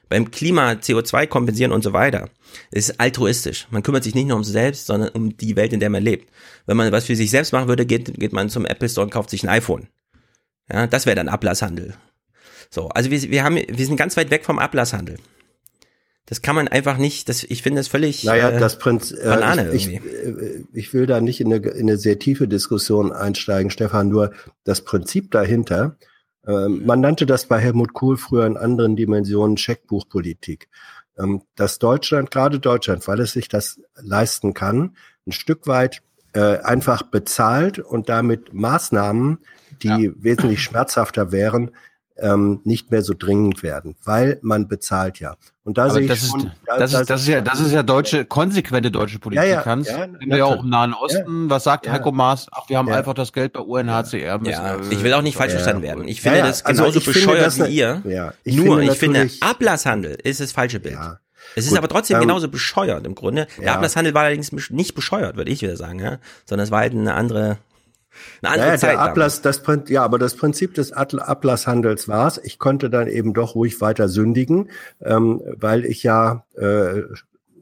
beim 0.09 0.29
Klima, 0.29 0.71
CO2 0.71 1.27
kompensieren 1.27 1.71
und 1.71 1.83
so 1.83 1.93
weiter, 1.93 2.29
das 2.71 2.89
ist 2.89 2.99
altruistisch. 2.99 3.67
Man 3.71 3.83
kümmert 3.83 4.03
sich 4.03 4.15
nicht 4.15 4.27
nur 4.27 4.37
um 4.37 4.43
sich 4.43 4.53
selbst, 4.53 4.85
sondern 4.85 5.09
um 5.09 5.35
die 5.37 5.55
Welt, 5.55 5.73
in 5.73 5.79
der 5.79 5.89
man 5.89 6.03
lebt. 6.03 6.31
Wenn 6.65 6.77
man 6.77 6.91
was 6.91 7.05
für 7.05 7.15
sich 7.15 7.31
selbst 7.31 7.53
machen 7.53 7.67
würde, 7.67 7.85
geht, 7.85 8.13
geht 8.19 8.33
man 8.33 8.49
zum 8.49 8.65
Apple 8.65 8.89
Store 8.89 9.05
und 9.05 9.11
kauft 9.11 9.29
sich 9.29 9.43
ein 9.43 9.49
iPhone. 9.49 9.87
Ja, 10.71 10.87
das 10.87 11.05
wäre 11.05 11.15
dann 11.15 11.29
Ablasshandel. 11.29 11.95
So, 12.69 12.89
also 12.89 13.11
wir, 13.11 13.21
wir 13.21 13.43
haben, 13.43 13.55
wir 13.55 13.85
sind 13.85 13.97
ganz 13.97 14.17
weit 14.17 14.31
weg 14.31 14.45
vom 14.45 14.59
Ablasshandel. 14.59 15.17
Das 16.25 16.41
kann 16.41 16.55
man 16.55 16.69
einfach 16.69 16.97
nicht, 16.97 17.27
das, 17.27 17.43
ich 17.43 17.61
finde 17.61 17.81
das 17.81 17.89
völlig 17.89 18.23
Naja, 18.23 18.49
äh, 18.49 18.59
das 18.59 18.79
Prinzip, 18.79 19.19
äh, 19.19 19.23
Banane 19.25 19.73
ich, 19.73 19.87
ich, 19.87 19.93
irgendwie. 19.93 20.09
äh, 20.09 20.63
ich 20.73 20.93
will 20.93 21.05
da 21.05 21.19
nicht 21.19 21.41
in 21.41 21.53
eine, 21.53 21.67
in 21.67 21.89
eine 21.89 21.97
sehr 21.97 22.17
tiefe 22.17 22.47
Diskussion 22.47 23.11
einsteigen, 23.11 23.69
Stefan, 23.69 24.07
nur 24.07 24.31
das 24.63 24.81
Prinzip 24.81 25.31
dahinter, 25.31 25.97
ähm, 26.47 26.85
man 26.85 27.01
nannte 27.01 27.25
das 27.25 27.45
bei 27.47 27.59
Helmut 27.59 27.93
Kohl 27.93 28.17
früher 28.17 28.45
in 28.45 28.57
anderen 28.57 28.95
Dimensionen 28.95 29.57
Scheckbuchpolitik. 29.57 30.69
Ähm, 31.17 31.43
dass 31.55 31.79
Deutschland, 31.79 32.31
gerade 32.31 32.59
Deutschland, 32.59 33.07
weil 33.07 33.19
es 33.19 33.33
sich 33.33 33.47
das 33.47 33.79
leisten 33.95 34.53
kann, 34.53 34.95
ein 35.27 35.31
Stück 35.31 35.67
weit 35.67 36.01
äh, 36.33 36.57
einfach 36.59 37.03
bezahlt 37.03 37.79
und 37.79 38.09
damit 38.09 38.53
Maßnahmen, 38.53 39.39
die 39.83 40.11
wesentlich 40.15 40.63
schmerzhafter 40.63 41.31
wären, 41.31 41.71
ähm, 42.17 42.61
nicht 42.63 42.91
mehr 42.91 43.01
so 43.01 43.13
dringend 43.17 43.63
werden, 43.63 43.95
weil 44.03 44.37
man 44.43 44.67
bezahlt 44.67 45.19
ja. 45.19 45.35
Und 45.63 45.77
da 45.77 45.85
Aber 45.85 45.93
sehe 45.93 46.01
ich 46.03 46.07
das 46.09 46.23
ist, 46.23 46.29
schon, 46.31 46.51
da- 46.67 46.77
das, 46.77 46.91
da- 46.91 47.01
ist, 47.01 47.09
das 47.09 47.21
ist 47.21 47.27
ja, 47.27 47.41
das 47.41 47.59
ist 47.59 47.71
ja 47.71 47.81
deutsche, 47.83 48.25
konsequente 48.25 48.91
deutsche 48.91 49.17
Politik, 49.17 49.43
Ja, 49.47 49.49
ja, 49.61 49.65
Hans. 49.65 49.87
ja, 49.89 50.07
wir 50.19 50.37
ja 50.37 50.45
auch 50.45 50.61
im 50.63 50.69
Nahen. 50.69 50.93
Osten. 50.93 51.49
Was 51.49 51.63
sagt 51.63 51.85
Ja. 51.87 51.93
Heiko 51.93 52.11
Maas? 52.11 52.47
Ach, 52.51 52.69
wir 52.69 52.77
haben 52.77 52.87
Ja. 52.89 52.95
einfach 52.97 53.13
das 53.13 53.33
Geld 53.33 53.53
bei 53.53 53.61
UNHCR. 53.61 54.39
Ja, 54.43 54.77
wir- 54.79 54.91
ich 54.91 55.03
will 55.03 55.13
auch 55.13 55.21
nicht 55.21 55.37
falsch 55.37 55.53
Ja. 55.53 55.59
verstanden 55.59 55.81
werden. 55.83 56.07
Ich 56.07 56.21
finde 56.21 56.37
Ja, 56.39 56.43
ja, 56.45 56.49
das 56.49 56.63
also 56.65 56.81
genauso 56.83 56.99
ich 56.99 57.05
finde 57.05 57.19
bescheuert 57.19 57.45
das 57.45 57.57
wie 57.57 57.61
ne- 57.63 57.67
ihr. 57.69 58.01
ja, 58.05 58.33
ich 58.43 58.55
Nur, 58.57 58.77
finde 58.77 58.91
ich 58.93 58.99
finde, 58.99 59.29
Ablasshandel 59.39 60.17
ist 60.23 60.39
das 60.39 60.51
falsche 60.51 60.79
Bild. 60.79 60.97
Es 61.55 61.65
ist 61.65 61.69
Gut, 61.69 61.77
aber 61.77 61.87
trotzdem 61.87 62.15
ähm, 62.17 62.21
genauso 62.23 62.47
bescheuert 62.47 63.05
im 63.05 63.15
Grunde. 63.15 63.47
Der 63.57 63.65
ja. 63.67 63.75
Ablasshandel 63.75 64.13
war 64.13 64.23
allerdings 64.23 64.51
nicht 64.69 64.95
bescheuert, 64.95 65.35
würde 65.37 65.51
ich 65.51 65.61
wieder 65.61 65.77
sagen, 65.77 65.99
ja? 65.99 66.17
sondern 66.45 66.63
es 66.65 66.71
war 66.71 66.79
halt 66.79 66.93
eine 66.93 67.13
andere, 67.13 67.57
eine 68.41 68.53
andere 68.53 68.69
Ja, 68.71 68.77
Zeit. 68.77 68.91
der 68.91 68.99
Ablass, 69.01 69.41
das, 69.41 69.61
ja, 69.87 70.03
aber 70.03 70.19
das 70.19 70.35
Prinzip 70.35 70.73
des 70.73 70.91
Ablasshandels 70.91 72.07
war 72.07 72.27
es. 72.27 72.39
Ich 72.43 72.59
konnte 72.59 72.89
dann 72.89 73.07
eben 73.07 73.33
doch 73.33 73.55
ruhig 73.55 73.81
weiter 73.81 74.07
sündigen, 74.09 74.69
ähm, 75.01 75.41
weil 75.45 75.85
ich 75.85 76.03
ja 76.03 76.45
äh, 76.55 77.03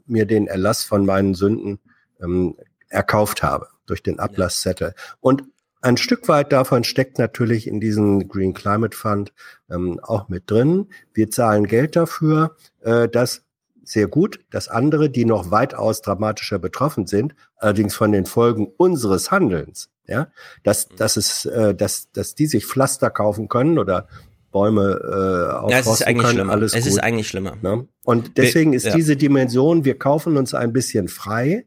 mir 0.06 0.26
den 0.26 0.46
Erlass 0.46 0.84
von 0.84 1.06
meinen 1.06 1.34
Sünden 1.34 1.78
ähm, 2.22 2.56
erkauft 2.88 3.42
habe 3.42 3.68
durch 3.86 4.02
den 4.02 4.18
Ablasszettel. 4.18 4.94
Und 5.20 5.44
ein 5.80 5.96
Stück 5.96 6.28
weit 6.28 6.52
davon 6.52 6.84
steckt 6.84 7.18
natürlich 7.18 7.66
in 7.66 7.80
diesem 7.80 8.28
Green 8.28 8.54
Climate 8.54 8.96
Fund 8.96 9.32
ähm, 9.68 9.98
auch 10.00 10.28
mit 10.28 10.48
drin. 10.48 10.88
Wir 11.12 11.30
zahlen 11.30 11.66
Geld 11.66 11.96
dafür, 11.96 12.56
äh, 12.82 13.08
dass 13.08 13.42
sehr 13.84 14.06
gut, 14.06 14.38
dass 14.50 14.68
andere, 14.68 15.10
die 15.10 15.24
noch 15.24 15.50
weitaus 15.50 16.02
dramatischer 16.02 16.60
betroffen 16.60 17.06
sind, 17.06 17.34
allerdings 17.56 17.96
von 17.96 18.12
den 18.12 18.26
Folgen 18.26 18.66
unseres 18.76 19.32
Handelns, 19.32 19.90
ja, 20.06 20.28
dass, 20.64 20.90
Mhm. 20.90 20.96
dass 20.96 21.16
es, 21.16 21.44
äh, 21.46 21.74
dass, 21.74 22.10
dass 22.12 22.34
die 22.34 22.46
sich 22.46 22.66
Pflaster 22.66 23.10
kaufen 23.10 23.48
können 23.48 23.78
oder 23.78 24.08
Bäume 24.50 25.00
äh, 25.02 25.70
Ja, 25.72 25.78
es 25.78 25.86
ist 25.86 26.06
eigentlich 26.06 26.22
können, 26.26 26.34
schlimmer. 26.36 26.52
alles 26.52 26.74
Es 26.74 26.84
gut. 26.84 26.92
ist 26.92 26.98
eigentlich 27.02 27.28
schlimmer. 27.28 27.56
Ne? 27.62 27.86
Und 28.04 28.36
deswegen 28.36 28.74
ist 28.74 28.84
ja. 28.84 28.94
diese 28.94 29.16
Dimension, 29.16 29.84
wir 29.84 29.98
kaufen 29.98 30.36
uns 30.36 30.52
ein 30.54 30.72
bisschen 30.72 31.08
frei, 31.08 31.64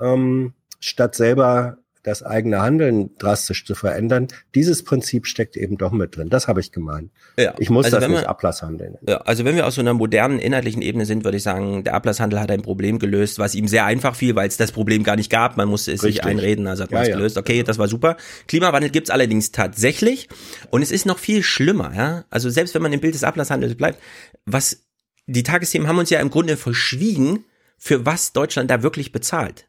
ähm, 0.00 0.54
statt 0.80 1.14
selber 1.14 1.78
das 2.04 2.22
eigene 2.22 2.60
Handeln 2.62 3.10
drastisch 3.18 3.64
zu 3.66 3.74
verändern. 3.74 4.28
Dieses 4.54 4.84
Prinzip 4.84 5.26
steckt 5.26 5.56
eben 5.56 5.78
doch 5.78 5.90
mit 5.90 6.16
drin. 6.16 6.28
Das 6.28 6.46
habe 6.46 6.60
ich 6.60 6.70
gemeint. 6.70 7.10
Ja. 7.36 7.54
Ich 7.58 7.70
muss 7.70 7.86
Also 7.86 7.96
das 7.96 8.04
wenn 8.04 8.12
nicht 8.12 8.20
wir- 8.22 8.28
Ablasshandeln. 8.28 8.98
Ja, 9.08 9.16
also 9.22 9.44
wenn 9.44 9.56
wir 9.56 9.66
aus 9.66 9.74
so 9.74 9.80
einer 9.80 9.94
modernen 9.94 10.38
inhaltlichen 10.38 10.82
Ebene 10.82 11.06
sind, 11.06 11.24
würde 11.24 11.38
ich 11.38 11.42
sagen, 11.42 11.82
der 11.82 11.94
Ablasshandel 11.94 12.38
hat 12.38 12.50
ein 12.50 12.62
Problem 12.62 12.98
gelöst, 12.98 13.38
was 13.38 13.54
ihm 13.54 13.66
sehr 13.66 13.86
einfach 13.86 14.14
fiel, 14.14 14.36
weil 14.36 14.46
es 14.46 14.56
das 14.56 14.70
Problem 14.70 15.02
gar 15.02 15.16
nicht 15.16 15.30
gab. 15.30 15.56
Man 15.56 15.68
musste 15.68 15.92
es 15.92 16.02
sich 16.02 16.16
Richtig. 16.16 16.24
einreden, 16.26 16.66
also 16.66 16.84
hat 16.84 16.92
man 16.92 17.02
Ja, 17.04 17.08
es 17.10 17.16
gelöst. 17.16 17.38
Okay, 17.38 17.62
das 17.62 17.78
war 17.78 17.88
super. 17.88 18.16
Klimawandel 18.46 18.90
gibt's 18.90 19.10
allerdings 19.10 19.50
tatsächlich 19.50 20.28
und 20.70 20.82
es 20.82 20.90
ist 20.92 21.06
noch 21.06 21.18
viel 21.18 21.42
schlimmer. 21.42 21.92
Ja? 21.96 22.24
Also 22.30 22.50
selbst 22.50 22.74
wenn 22.74 22.82
man 22.82 22.92
im 22.92 23.00
Bild 23.00 23.14
des 23.14 23.24
Ablasshandels 23.24 23.74
bleibt, 23.76 23.98
was 24.44 24.82
die 25.26 25.42
Tagesthemen 25.42 25.88
haben 25.88 25.98
uns 25.98 26.10
ja 26.10 26.20
im 26.20 26.28
Grunde 26.28 26.58
verschwiegen, 26.58 27.44
für 27.78 28.04
was 28.04 28.32
Deutschland 28.34 28.70
da 28.70 28.82
wirklich 28.82 29.10
bezahlt. 29.10 29.66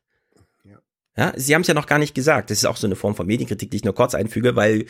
Ja, 1.18 1.34
Sie 1.36 1.54
haben 1.56 1.62
es 1.62 1.68
ja 1.68 1.74
noch 1.74 1.88
gar 1.88 2.00
nicht 2.00 2.14
gesagt. 2.14 2.50
Das 2.50 2.58
ist 2.58 2.66
auch 2.66 2.78
so 2.78 2.88
eine 2.88 2.96
Form 2.96 3.16
von 3.16 3.28
Medienkritik, 3.28 3.72
die 3.72 3.78
ich 3.78 3.84
nur 3.84 3.96
kurz 3.96 4.16
einfüge, 4.16 4.56
weil 4.56 4.86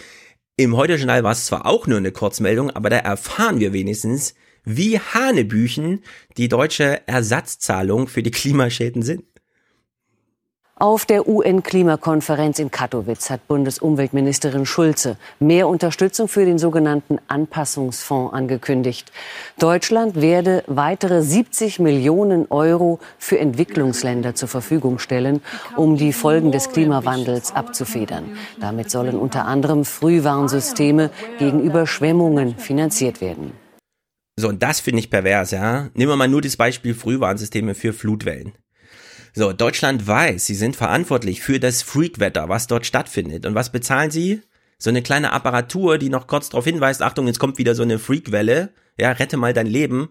im 0.57 0.75
Heute-Journal 0.75 1.23
war 1.23 1.33
es 1.33 1.45
zwar 1.45 1.65
auch 1.65 1.85
nur 1.85 1.97
eine 1.97 2.11
Kurzmeldung, 2.11 2.71
aber 2.71 2.89
da 2.89 2.97
erfahren 2.97 3.59
wir 3.59 3.73
wenigstens, 3.73 4.33
wie 4.63 4.99
Hanebüchen 4.99 6.01
die 6.37 6.49
deutsche 6.49 7.07
Ersatzzahlung 7.07 8.07
für 8.07 8.23
die 8.23 8.31
Klimaschäden 8.31 9.03
sind. 9.03 9.23
Auf 10.77 11.05
der 11.05 11.25
UN-Klimakonferenz 11.25 12.59
in 12.59 12.69
Katowice 12.69 13.29
hat 13.29 13.47
Bundesumweltministerin 13.47 14.65
Schulze 14.65 15.15
mehr 15.39 15.69
Unterstützung 15.69 16.27
für 16.27 16.43
den 16.43 16.57
sogenannten 16.57 17.17
Anpassungsfonds 17.29 18.33
angekündigt. 18.33 19.09
Deutschland 19.57 20.19
werde 20.19 20.65
weitere 20.67 21.21
70 21.21 21.79
Millionen 21.79 22.47
Euro 22.49 22.99
für 23.17 23.39
Entwicklungsländer 23.39 24.35
zur 24.35 24.49
Verfügung 24.49 24.99
stellen, 24.99 25.41
um 25.77 25.95
die 25.95 26.11
Folgen 26.11 26.51
des 26.51 26.69
Klimawandels 26.69 27.55
abzufedern. 27.55 28.35
Damit 28.59 28.91
sollen 28.91 29.17
unter 29.17 29.45
anderem 29.45 29.85
Frühwarnsysteme 29.85 31.09
gegen 31.39 31.61
Überschwemmungen 31.61 32.57
finanziert 32.57 33.21
werden. 33.21 33.53
So, 34.37 34.49
und 34.49 34.61
das 34.61 34.81
finde 34.81 34.99
ich 34.99 35.09
pervers, 35.09 35.51
ja. 35.51 35.87
Nehmen 35.93 36.11
wir 36.11 36.17
mal 36.17 36.27
nur 36.27 36.41
das 36.41 36.57
Beispiel 36.57 36.93
Frühwarnsysteme 36.93 37.75
für 37.75 37.93
Flutwellen. 37.93 38.51
So, 39.37 39.51
Deutschland 39.51 40.07
weiß, 40.07 40.45
sie 40.45 40.55
sind 40.55 40.77
verantwortlich 40.77 41.41
für 41.41 41.59
das 41.59 41.81
Freakwetter, 41.81 42.47
was 42.47 42.67
dort 42.67 42.85
stattfindet. 42.85 43.45
Und 43.45 43.53
was 43.53 43.69
bezahlen 43.69 44.09
sie? 44.09 44.41
So 44.77 44.89
eine 44.89 45.01
kleine 45.01 45.33
Apparatur, 45.33 45.97
die 45.97 46.09
noch 46.09 46.27
kurz 46.27 46.49
darauf 46.49 46.63
hinweist, 46.63 47.01
Achtung, 47.01 47.27
jetzt 47.27 47.39
kommt 47.39 47.57
wieder 47.57 47.75
so 47.75 47.83
eine 47.83 47.99
Freakwelle, 47.99 48.73
ja, 48.97 49.11
rette 49.11 49.35
mal 49.35 49.53
dein 49.53 49.67
Leben, 49.67 50.09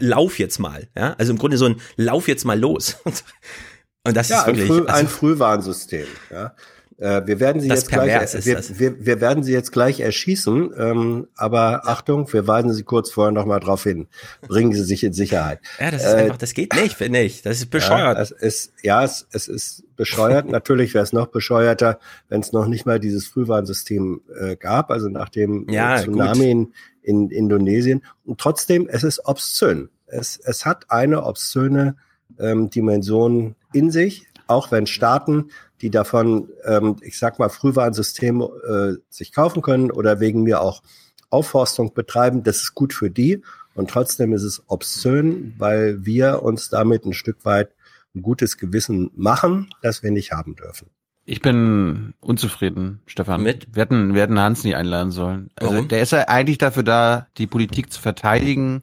lauf 0.00 0.38
jetzt 0.38 0.58
mal, 0.58 0.88
ja. 0.94 1.14
Also 1.14 1.32
im 1.32 1.38
Grunde 1.38 1.56
so 1.56 1.66
ein 1.66 1.80
Lauf 1.96 2.28
jetzt 2.28 2.44
mal 2.44 2.58
los. 2.58 2.98
Und 4.04 4.16
das 4.16 4.28
ja, 4.28 4.40
ist 4.40 4.46
wirklich, 4.46 4.64
ein, 4.64 4.76
Früh, 4.76 4.86
also, 4.86 5.00
ein 5.00 5.08
Frühwarnsystem. 5.08 6.06
Ja. 6.30 6.54
Äh, 7.02 7.26
wir 7.26 7.40
werden 7.40 7.60
sie 7.60 7.66
Das 7.66 7.80
jetzt 7.80 7.90
gleich, 7.90 8.44
wir, 8.46 8.78
wir, 8.78 9.06
wir 9.06 9.20
werden 9.20 9.42
sie 9.42 9.52
jetzt 9.52 9.72
gleich 9.72 9.98
erschießen, 9.98 10.72
ähm, 10.78 11.26
aber 11.34 11.88
Achtung, 11.88 12.32
wir 12.32 12.46
weisen 12.46 12.72
Sie 12.72 12.84
kurz 12.84 13.10
vorher 13.10 13.32
noch 13.32 13.44
mal 13.44 13.58
drauf 13.58 13.82
hin. 13.82 14.06
Bringen 14.46 14.72
Sie 14.72 14.84
sich 14.84 15.02
in 15.02 15.12
Sicherheit. 15.12 15.58
ja, 15.80 15.90
das 15.90 16.04
ist 16.04 16.12
Äh, 16.12 16.16
einfach, 16.16 16.36
das 16.36 16.54
geht 16.54 16.72
nicht, 16.74 16.94
finde 16.94 17.20
ich. 17.22 17.42
Das 17.42 17.56
ist 17.56 17.70
bescheuert. 17.70 18.16
Ja, 18.16 18.22
es 18.22 18.30
ist, 18.30 18.72
ja, 18.84 19.02
es, 19.02 19.26
es 19.32 19.48
ist 19.48 19.82
bescheuert. 19.96 20.48
Natürlich 20.48 20.94
wäre 20.94 21.02
es 21.02 21.12
noch 21.12 21.26
bescheuerter, 21.26 21.98
wenn 22.28 22.40
es 22.40 22.52
noch 22.52 22.68
nicht 22.68 22.86
mal 22.86 23.00
dieses 23.00 23.26
Frühwarnsystem 23.26 24.20
äh, 24.40 24.54
gab, 24.54 24.92
also 24.92 25.08
nach 25.08 25.28
dem 25.28 25.68
äh, 25.68 25.74
Ja, 25.74 25.96
Tsunami 25.96 26.50
in, 26.52 26.72
in 27.02 27.30
Indonesien. 27.30 28.04
Und 28.24 28.38
trotzdem, 28.40 28.88
es 28.88 29.02
ist 29.02 29.26
obszön. 29.26 29.88
Es, 30.06 30.38
es 30.44 30.64
hat 30.64 30.84
eine 30.88 31.24
obszöne 31.24 31.96
ähm, 32.38 32.70
Dimension 32.70 33.56
in 33.72 33.90
sich, 33.90 34.26
auch 34.46 34.70
wenn 34.70 34.86
Staaten, 34.86 35.50
die 35.82 35.90
davon, 35.90 36.48
ähm, 36.64 36.96
ich 37.02 37.18
sag 37.18 37.38
mal, 37.38 37.48
Frühwarnsysteme 37.48 38.44
äh, 38.44 39.02
sich 39.10 39.32
kaufen 39.32 39.62
können 39.62 39.90
oder 39.90 40.20
wegen 40.20 40.42
mir 40.42 40.60
auch 40.60 40.82
Aufforstung 41.28 41.92
betreiben, 41.92 42.42
das 42.42 42.58
ist 42.58 42.74
gut 42.74 42.92
für 42.92 43.10
die. 43.10 43.42
Und 43.74 43.90
trotzdem 43.90 44.32
ist 44.32 44.42
es 44.42 44.62
obszön, 44.68 45.54
weil 45.58 46.04
wir 46.04 46.42
uns 46.42 46.68
damit 46.68 47.04
ein 47.04 47.14
Stück 47.14 47.44
weit 47.44 47.70
ein 48.14 48.22
gutes 48.22 48.58
Gewissen 48.58 49.10
machen, 49.16 49.70
das 49.80 50.02
wir 50.02 50.10
nicht 50.10 50.32
haben 50.32 50.54
dürfen. 50.54 50.88
Ich 51.24 51.40
bin 51.40 52.14
unzufrieden, 52.20 53.00
Stefan. 53.06 53.42
Mit? 53.42 53.68
Wir 53.74 53.82
hätten, 53.82 54.14
wir 54.14 54.22
hätten 54.22 54.40
Hans 54.40 54.64
nie 54.64 54.74
einladen 54.74 55.12
sollen. 55.12 55.50
Also 55.54 55.74
Warum? 55.74 55.88
der 55.88 56.02
ist 56.02 56.12
ja 56.12 56.28
eigentlich 56.28 56.58
dafür 56.58 56.82
da, 56.82 57.28
die 57.38 57.46
Politik 57.46 57.92
zu 57.92 58.00
verteidigen. 58.00 58.82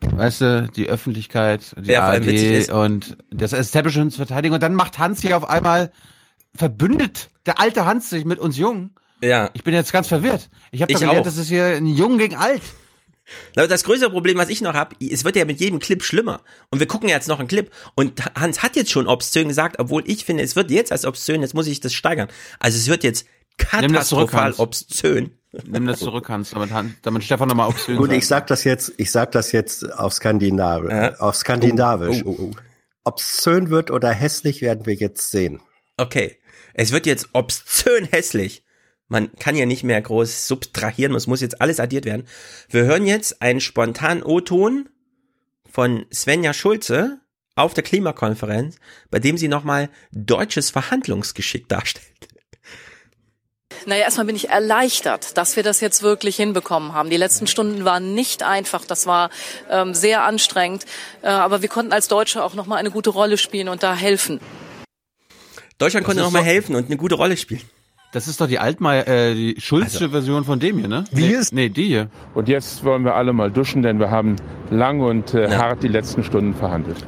Weißt 0.00 0.40
du, 0.40 0.68
die 0.74 0.88
Öffentlichkeit, 0.88 1.74
die 1.78 1.92
Ja, 1.92 2.08
ARD 2.08 2.70
und 2.70 3.16
das 3.30 3.52
Establishment 3.52 4.14
verteidigen. 4.14 4.54
Und 4.54 4.62
dann 4.62 4.74
macht 4.74 4.98
Hans 4.98 5.20
sich 5.20 5.34
auf 5.34 5.48
einmal 5.48 5.92
verbündet, 6.54 7.30
der 7.46 7.60
alte 7.60 7.86
Hans 7.86 8.10
sich 8.10 8.24
mit 8.24 8.38
uns 8.38 8.56
Jungen. 8.56 8.94
Ja. 9.22 9.50
Ich 9.54 9.64
bin 9.64 9.74
jetzt 9.74 9.92
ganz 9.92 10.08
verwirrt. 10.08 10.48
Ich 10.70 10.82
habe 10.82 10.92
gelernt, 10.92 11.20
auch. 11.20 11.24
das 11.24 11.36
ist 11.36 11.48
hier 11.48 11.66
ein 11.66 11.86
Jung 11.86 12.18
gegen 12.18 12.36
alt. 12.36 12.62
Aber 13.56 13.68
das 13.68 13.84
größere 13.84 14.10
Problem, 14.10 14.38
was 14.38 14.48
ich 14.48 14.60
noch 14.60 14.74
habe, 14.74 14.96
es 15.04 15.24
wird 15.24 15.36
ja 15.36 15.44
mit 15.44 15.60
jedem 15.60 15.80
Clip 15.80 16.02
schlimmer. 16.02 16.40
Und 16.70 16.80
wir 16.80 16.86
gucken 16.86 17.08
jetzt 17.08 17.28
noch 17.28 17.38
einen 17.38 17.48
Clip. 17.48 17.70
Und 17.94 18.24
Hans 18.34 18.62
hat 18.62 18.76
jetzt 18.76 18.90
schon 18.90 19.06
obszön 19.06 19.48
gesagt, 19.48 19.78
obwohl 19.78 20.02
ich 20.06 20.24
finde, 20.24 20.42
es 20.42 20.56
wird 20.56 20.70
jetzt 20.70 20.92
als 20.92 21.04
obszön, 21.04 21.42
jetzt 21.42 21.54
muss 21.54 21.66
ich 21.66 21.80
das 21.80 21.92
steigern. 21.92 22.28
Also 22.58 22.78
es 22.78 22.88
wird 22.88 23.04
jetzt 23.04 23.26
zurück, 23.58 23.70
katastrophal 23.70 24.44
Hans. 24.44 24.58
obszön. 24.58 25.37
Nimm 25.64 25.86
das 25.86 26.00
zurück, 26.00 26.28
Hans, 26.28 26.50
damit, 26.50 26.70
damit 27.02 27.24
Stefan 27.24 27.48
nochmal 27.48 27.68
obszön 27.68 27.96
Gut, 27.96 28.12
ich 28.12 28.26
sag 28.26 28.46
das 28.48 28.64
jetzt, 28.64 28.92
ich 28.98 29.10
sag 29.10 29.32
das 29.32 29.52
jetzt 29.52 29.90
auf 29.94 30.12
Skandinavisch. 30.12 31.18
Auf 31.20 31.36
Skandinavisch. 31.36 32.22
Oh, 32.24 32.36
oh, 32.38 32.42
oh. 32.42 32.56
Obszön 33.04 33.70
wird 33.70 33.90
oder 33.90 34.10
hässlich 34.10 34.60
werden 34.60 34.84
wir 34.84 34.94
jetzt 34.94 35.30
sehen. 35.30 35.60
Okay. 35.96 36.36
Es 36.74 36.92
wird 36.92 37.06
jetzt 37.06 37.30
obszön 37.32 38.04
hässlich. 38.04 38.62
Man 39.08 39.32
kann 39.36 39.56
ja 39.56 39.64
nicht 39.66 39.82
mehr 39.82 40.00
groß 40.00 40.46
subtrahieren, 40.46 41.14
es 41.14 41.26
muss 41.26 41.40
jetzt 41.40 41.60
alles 41.60 41.80
addiert 41.80 42.04
werden. 42.04 42.28
Wir 42.68 42.84
hören 42.84 43.06
jetzt 43.06 43.40
einen 43.40 43.60
spontanen 43.60 44.22
O-Ton 44.22 44.88
von 45.68 46.04
Svenja 46.12 46.52
Schulze 46.52 47.20
auf 47.56 47.74
der 47.74 47.82
Klimakonferenz, 47.82 48.76
bei 49.10 49.18
dem 49.18 49.38
sie 49.38 49.48
nochmal 49.48 49.88
deutsches 50.12 50.70
Verhandlungsgeschick 50.70 51.68
darstellt. 51.68 52.27
Naja, 53.88 54.02
erstmal 54.02 54.26
bin 54.26 54.36
ich 54.36 54.50
erleichtert, 54.50 55.38
dass 55.38 55.56
wir 55.56 55.62
das 55.62 55.80
jetzt 55.80 56.02
wirklich 56.02 56.36
hinbekommen 56.36 56.92
haben. 56.92 57.08
Die 57.08 57.16
letzten 57.16 57.46
Stunden 57.46 57.86
waren 57.86 58.12
nicht 58.14 58.42
einfach, 58.42 58.84
das 58.84 59.06
war 59.06 59.30
ähm, 59.70 59.94
sehr 59.94 60.24
anstrengend, 60.24 60.84
äh, 61.22 61.28
aber 61.28 61.62
wir 61.62 61.70
konnten 61.70 61.94
als 61.94 62.06
Deutsche 62.06 62.44
auch 62.44 62.52
nochmal 62.52 62.76
eine 62.78 62.90
gute 62.90 63.08
Rolle 63.08 63.38
spielen 63.38 63.70
und 63.70 63.82
da 63.82 63.94
helfen. 63.94 64.40
Deutschland 65.78 66.04
konnte 66.04 66.20
nochmal 66.20 66.42
helfen 66.42 66.74
und 66.76 66.86
eine 66.86 66.98
gute 66.98 67.14
Rolle 67.14 67.38
spielen. 67.38 67.62
Das 68.12 68.28
ist 68.28 68.42
doch 68.42 68.46
die 68.46 68.58
Altmaier, 68.58 69.06
äh, 69.08 69.34
die 69.34 69.56
Schulzsche 69.58 70.10
Version 70.10 70.44
von 70.44 70.60
dem 70.60 70.78
hier, 70.78 70.88
ne? 70.88 71.04
Wie 71.10 71.22
nee, 71.28 71.32
ist- 71.34 71.54
Nee, 71.54 71.70
die 71.70 71.86
hier. 71.86 72.10
Und 72.34 72.48
jetzt 72.48 72.84
wollen 72.84 73.04
wir 73.06 73.14
alle 73.14 73.32
mal 73.32 73.50
duschen, 73.50 73.82
denn 73.82 73.98
wir 74.00 74.10
haben 74.10 74.36
lang 74.70 75.00
und 75.00 75.32
äh, 75.32 75.50
Ja. 75.50 75.58
hart 75.58 75.82
die 75.82 75.88
letzten 75.88 76.24
Stunden 76.24 76.54
verhandelt. 76.54 77.06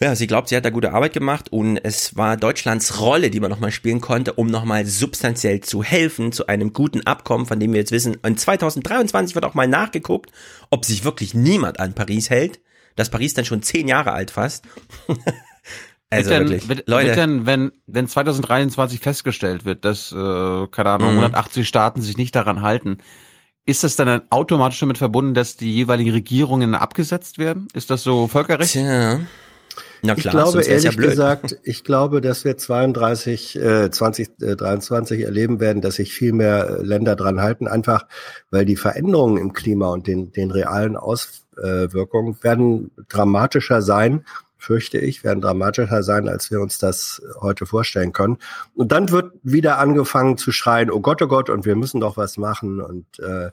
Ja, 0.00 0.14
sie 0.14 0.26
glaubt, 0.26 0.50
sie 0.50 0.56
hat 0.56 0.64
da 0.64 0.68
gute 0.70 0.92
Arbeit 0.92 1.14
gemacht 1.14 1.50
und 1.50 1.78
es 1.78 2.16
war 2.16 2.36
Deutschlands 2.36 3.00
Rolle, 3.00 3.30
die 3.30 3.40
man 3.40 3.50
nochmal 3.50 3.72
spielen 3.72 4.02
konnte, 4.02 4.34
um 4.34 4.46
nochmal 4.46 4.84
substanziell 4.84 5.60
zu 5.60 5.82
helfen 5.82 6.32
zu 6.32 6.48
einem 6.48 6.74
guten 6.74 7.06
Abkommen, 7.06 7.46
von 7.46 7.58
dem 7.58 7.72
wir 7.72 7.80
jetzt 7.80 7.92
wissen, 7.92 8.18
in 8.22 8.36
2023 8.36 9.34
wird 9.34 9.46
auch 9.46 9.54
mal 9.54 9.66
nachgeguckt, 9.66 10.32
ob 10.70 10.84
sich 10.84 11.04
wirklich 11.04 11.32
niemand 11.32 11.80
an 11.80 11.94
Paris 11.94 12.28
hält, 12.28 12.60
dass 12.94 13.08
Paris 13.08 13.32
dann 13.32 13.46
schon 13.46 13.62
zehn 13.62 13.88
Jahre 13.88 14.12
alt 14.12 14.30
fast. 14.30 14.66
also 16.10 16.30
wird 16.30 16.40
denn, 16.40 16.48
wirklich, 16.50 16.68
wird, 16.68 16.88
Leute. 16.88 17.06
Wird 17.08 17.16
denn, 17.16 17.46
wenn, 17.46 17.72
wenn 17.86 18.06
2023 18.06 19.00
festgestellt 19.00 19.64
wird, 19.64 19.86
dass, 19.86 20.12
äh, 20.12 20.66
keine 20.72 20.90
Ahnung, 20.90 21.12
Mhm. 21.12 21.20
180 21.20 21.66
Staaten 21.66 22.02
sich 22.02 22.18
nicht 22.18 22.34
daran 22.36 22.60
halten, 22.60 22.98
ist 23.64 23.82
das 23.82 23.96
dann 23.96 24.22
automatisch 24.28 24.78
damit 24.78 24.98
verbunden, 24.98 25.32
dass 25.32 25.56
die 25.56 25.72
jeweiligen 25.74 26.10
Regierungen 26.10 26.74
abgesetzt 26.74 27.38
werden? 27.38 27.66
Ist 27.72 27.90
das 27.90 28.02
so 28.02 28.28
Völkerrecht? 28.28 28.72
Tja. 28.72 29.20
Na 30.02 30.14
ich 30.14 30.20
klar, 30.20 30.34
glaube 30.34 30.58
wär's 30.58 30.66
ja 30.66 30.74
ehrlich 30.74 30.96
blöd. 30.96 31.10
gesagt, 31.10 31.58
ich 31.62 31.84
glaube, 31.84 32.20
dass 32.20 32.44
wir 32.44 32.56
32, 32.56 33.56
äh, 33.56 33.90
2023 33.90 35.22
erleben 35.22 35.60
werden, 35.60 35.82
dass 35.82 35.96
sich 35.96 36.12
viel 36.12 36.32
mehr 36.32 36.78
äh, 36.78 36.82
Länder 36.82 37.16
dran 37.16 37.40
halten, 37.40 37.66
einfach 37.66 38.06
weil 38.50 38.64
die 38.64 38.76
Veränderungen 38.76 39.38
im 39.38 39.52
Klima 39.52 39.88
und 39.88 40.06
den, 40.06 40.32
den 40.32 40.50
realen 40.50 40.96
Auswirkungen 40.96 42.36
werden 42.42 42.90
dramatischer 43.08 43.82
sein, 43.82 44.24
fürchte 44.58 44.98
ich, 44.98 45.22
werden 45.22 45.40
dramatischer 45.40 46.02
sein, 46.02 46.28
als 46.28 46.50
wir 46.50 46.60
uns 46.60 46.78
das 46.78 47.22
heute 47.40 47.66
vorstellen 47.66 48.12
können. 48.12 48.38
Und 48.74 48.90
dann 48.90 49.10
wird 49.10 49.32
wieder 49.42 49.78
angefangen 49.78 50.38
zu 50.38 50.50
schreien, 50.50 50.90
oh 50.90 51.00
Gott, 51.00 51.22
oh 51.22 51.28
Gott, 51.28 51.50
und 51.50 51.64
wir 51.64 51.76
müssen 51.76 52.00
doch 52.00 52.16
was 52.16 52.36
machen 52.36 52.80
und 52.80 53.06
äh, 53.20 53.50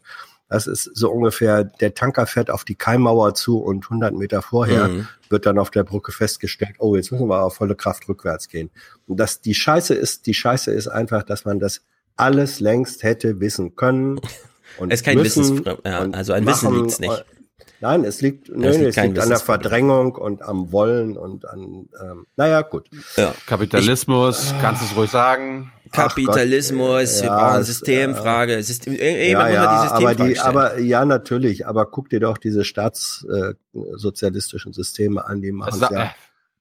Das 0.53 0.67
ist 0.67 0.83
so 0.93 1.09
ungefähr, 1.11 1.63
der 1.63 1.95
Tanker 1.95 2.27
fährt 2.27 2.51
auf 2.51 2.63
die 2.63 2.75
Keimmauer 2.75 3.33
zu 3.33 3.57
und 3.57 3.85
100 3.89 4.13
Meter 4.13 4.43
vorher 4.43 4.87
Mhm. 4.87 5.07
wird 5.29 5.47
dann 5.47 5.57
auf 5.57 5.71
der 5.71 5.83
Brücke 5.83 6.11
festgestellt, 6.11 6.75
oh, 6.77 6.95
jetzt 6.95 7.11
müssen 7.11 7.27
wir 7.27 7.41
auf 7.41 7.55
volle 7.55 7.73
Kraft 7.75 8.07
rückwärts 8.07 8.47
gehen. 8.49 8.69
Und 9.07 9.19
das, 9.19 9.41
die 9.41 9.55
Scheiße 9.55 9.95
ist, 9.95 10.27
die 10.27 10.35
Scheiße 10.35 10.69
ist 10.71 10.87
einfach, 10.87 11.23
dass 11.23 11.43
man 11.43 11.59
das 11.59 11.81
alles 12.17 12.59
längst 12.59 13.01
hätte 13.01 13.39
wissen 13.39 13.75
können. 13.75 14.19
Und 14.77 14.93
Es 14.93 14.99
ist 15.01 15.05
kein 15.05 15.17
müssen 15.17 15.43
Wissens- 15.65 15.79
ja, 15.85 16.07
also 16.11 16.33
an 16.33 16.45
Wissen 16.45 16.65
machen. 16.69 16.83
liegt's 16.83 16.99
nicht. 16.99 17.25
Nein, 17.81 18.03
es 18.05 18.21
liegt, 18.21 18.49
nee, 18.55 18.67
Es 18.67 18.75
es 18.75 18.77
liegt 18.77 18.85
liegt, 18.85 18.95
kein 18.95 19.19
an 19.19 19.29
der. 19.29 19.39
Verdrängung 19.39 20.13
und 20.15 20.41
am 20.43 20.71
Wollen 20.71 21.17
und 21.17 21.49
an, 21.49 21.89
ähm, 22.01 22.27
naja, 22.37 22.61
gut. 22.61 22.89
Ja. 23.17 23.33
Kapitalismus, 23.47 24.53
kannst 24.61 24.83
du 24.83 24.85
es 24.85 24.95
ruhig 24.95 25.09
sagen. 25.11 25.72
Kapitalismus, 25.93 27.21
wir 27.21 27.27
ja, 27.27 27.37
brauchen 27.49 27.61
es, 27.61 27.67
Systemfrage. 27.67 28.63
System, 28.63 28.93
Ja, 28.95 29.01
irgendwann 29.03 29.51
muss 29.51 29.57
man 29.57 29.57
die 29.57 29.63
ja, 29.73 29.91
aber 29.91 30.15
die, 30.15 30.39
aber 30.39 30.79
ja, 30.79 31.05
natürlich, 31.05 31.67
aber 31.67 31.85
guck 31.85 32.09
dir 32.09 32.19
doch 32.19 32.37
diese 32.37 32.63
staatssozialistischen 32.65 34.73
Systeme 34.73 35.25
an, 35.25 35.41
die 35.41 35.51
machen 35.51 35.79
Sa- 35.79 35.91
ja. 35.91 36.15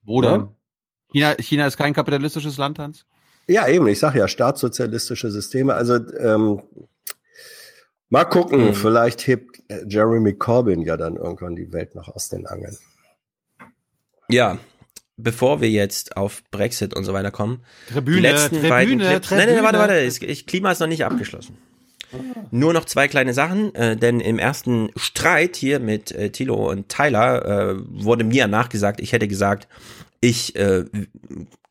äh? 0.04 0.54
Ja? 1.12 1.12
China, 1.12 1.34
China 1.40 1.66
ist 1.66 1.76
kein 1.76 1.94
kapitalistisches 1.94 2.56
Land, 2.56 2.78
Hans? 2.78 3.04
Ja, 3.48 3.66
eben, 3.68 3.86
ich 3.88 3.98
sag 3.98 4.14
ja, 4.14 4.28
staatssozialistische 4.28 5.30
Systeme. 5.30 5.74
Also 5.74 5.94
ähm, 6.18 6.62
mal 8.08 8.24
gucken, 8.24 8.68
Mhm. 8.68 8.74
vielleicht 8.74 9.26
hebt 9.26 9.60
äh, 9.68 9.84
Jeremy 9.86 10.34
Corbyn 10.34 10.82
ja 10.82 10.96
dann 10.96 11.16
irgendwann 11.16 11.56
die 11.56 11.72
Welt 11.72 11.94
noch 11.94 12.08
aus 12.08 12.28
den 12.28 12.46
Angeln. 12.46 12.76
Ja, 14.28 14.58
bevor 15.16 15.60
wir 15.60 15.70
jetzt 15.70 16.16
auf 16.16 16.42
Brexit 16.50 16.94
und 16.94 17.04
so 17.04 17.12
weiter 17.12 17.30
kommen. 17.30 17.60
Tribüne, 17.88 18.16
die 18.16 18.22
letzten 18.22 18.48
Tribüne, 18.56 18.68
beiden 18.68 18.98
Clips. 18.98 19.30
Nein, 19.30 19.38
nein, 19.38 19.46
Tribüne. 19.48 19.62
warte, 19.64 19.78
warte. 19.78 20.00
Ich, 20.00 20.22
ich, 20.22 20.46
Klima 20.46 20.72
ist 20.72 20.80
noch 20.80 20.86
nicht 20.86 21.04
abgeschlossen. 21.04 21.56
Nur 22.50 22.74
noch 22.74 22.84
zwei 22.84 23.08
kleine 23.08 23.32
Sachen, 23.32 23.74
äh, 23.74 23.96
denn 23.96 24.20
im 24.20 24.38
ersten 24.38 24.90
Streit 24.96 25.56
hier 25.56 25.80
mit 25.80 26.12
äh, 26.12 26.30
Thilo 26.30 26.70
und 26.70 26.88
Tyler 26.90 27.70
äh, 27.70 27.74
wurde 27.88 28.24
mir 28.24 28.46
nachgesagt, 28.48 29.00
ich 29.00 29.12
hätte 29.12 29.28
gesagt, 29.28 29.66
ich 30.20 30.54
äh, 30.56 30.84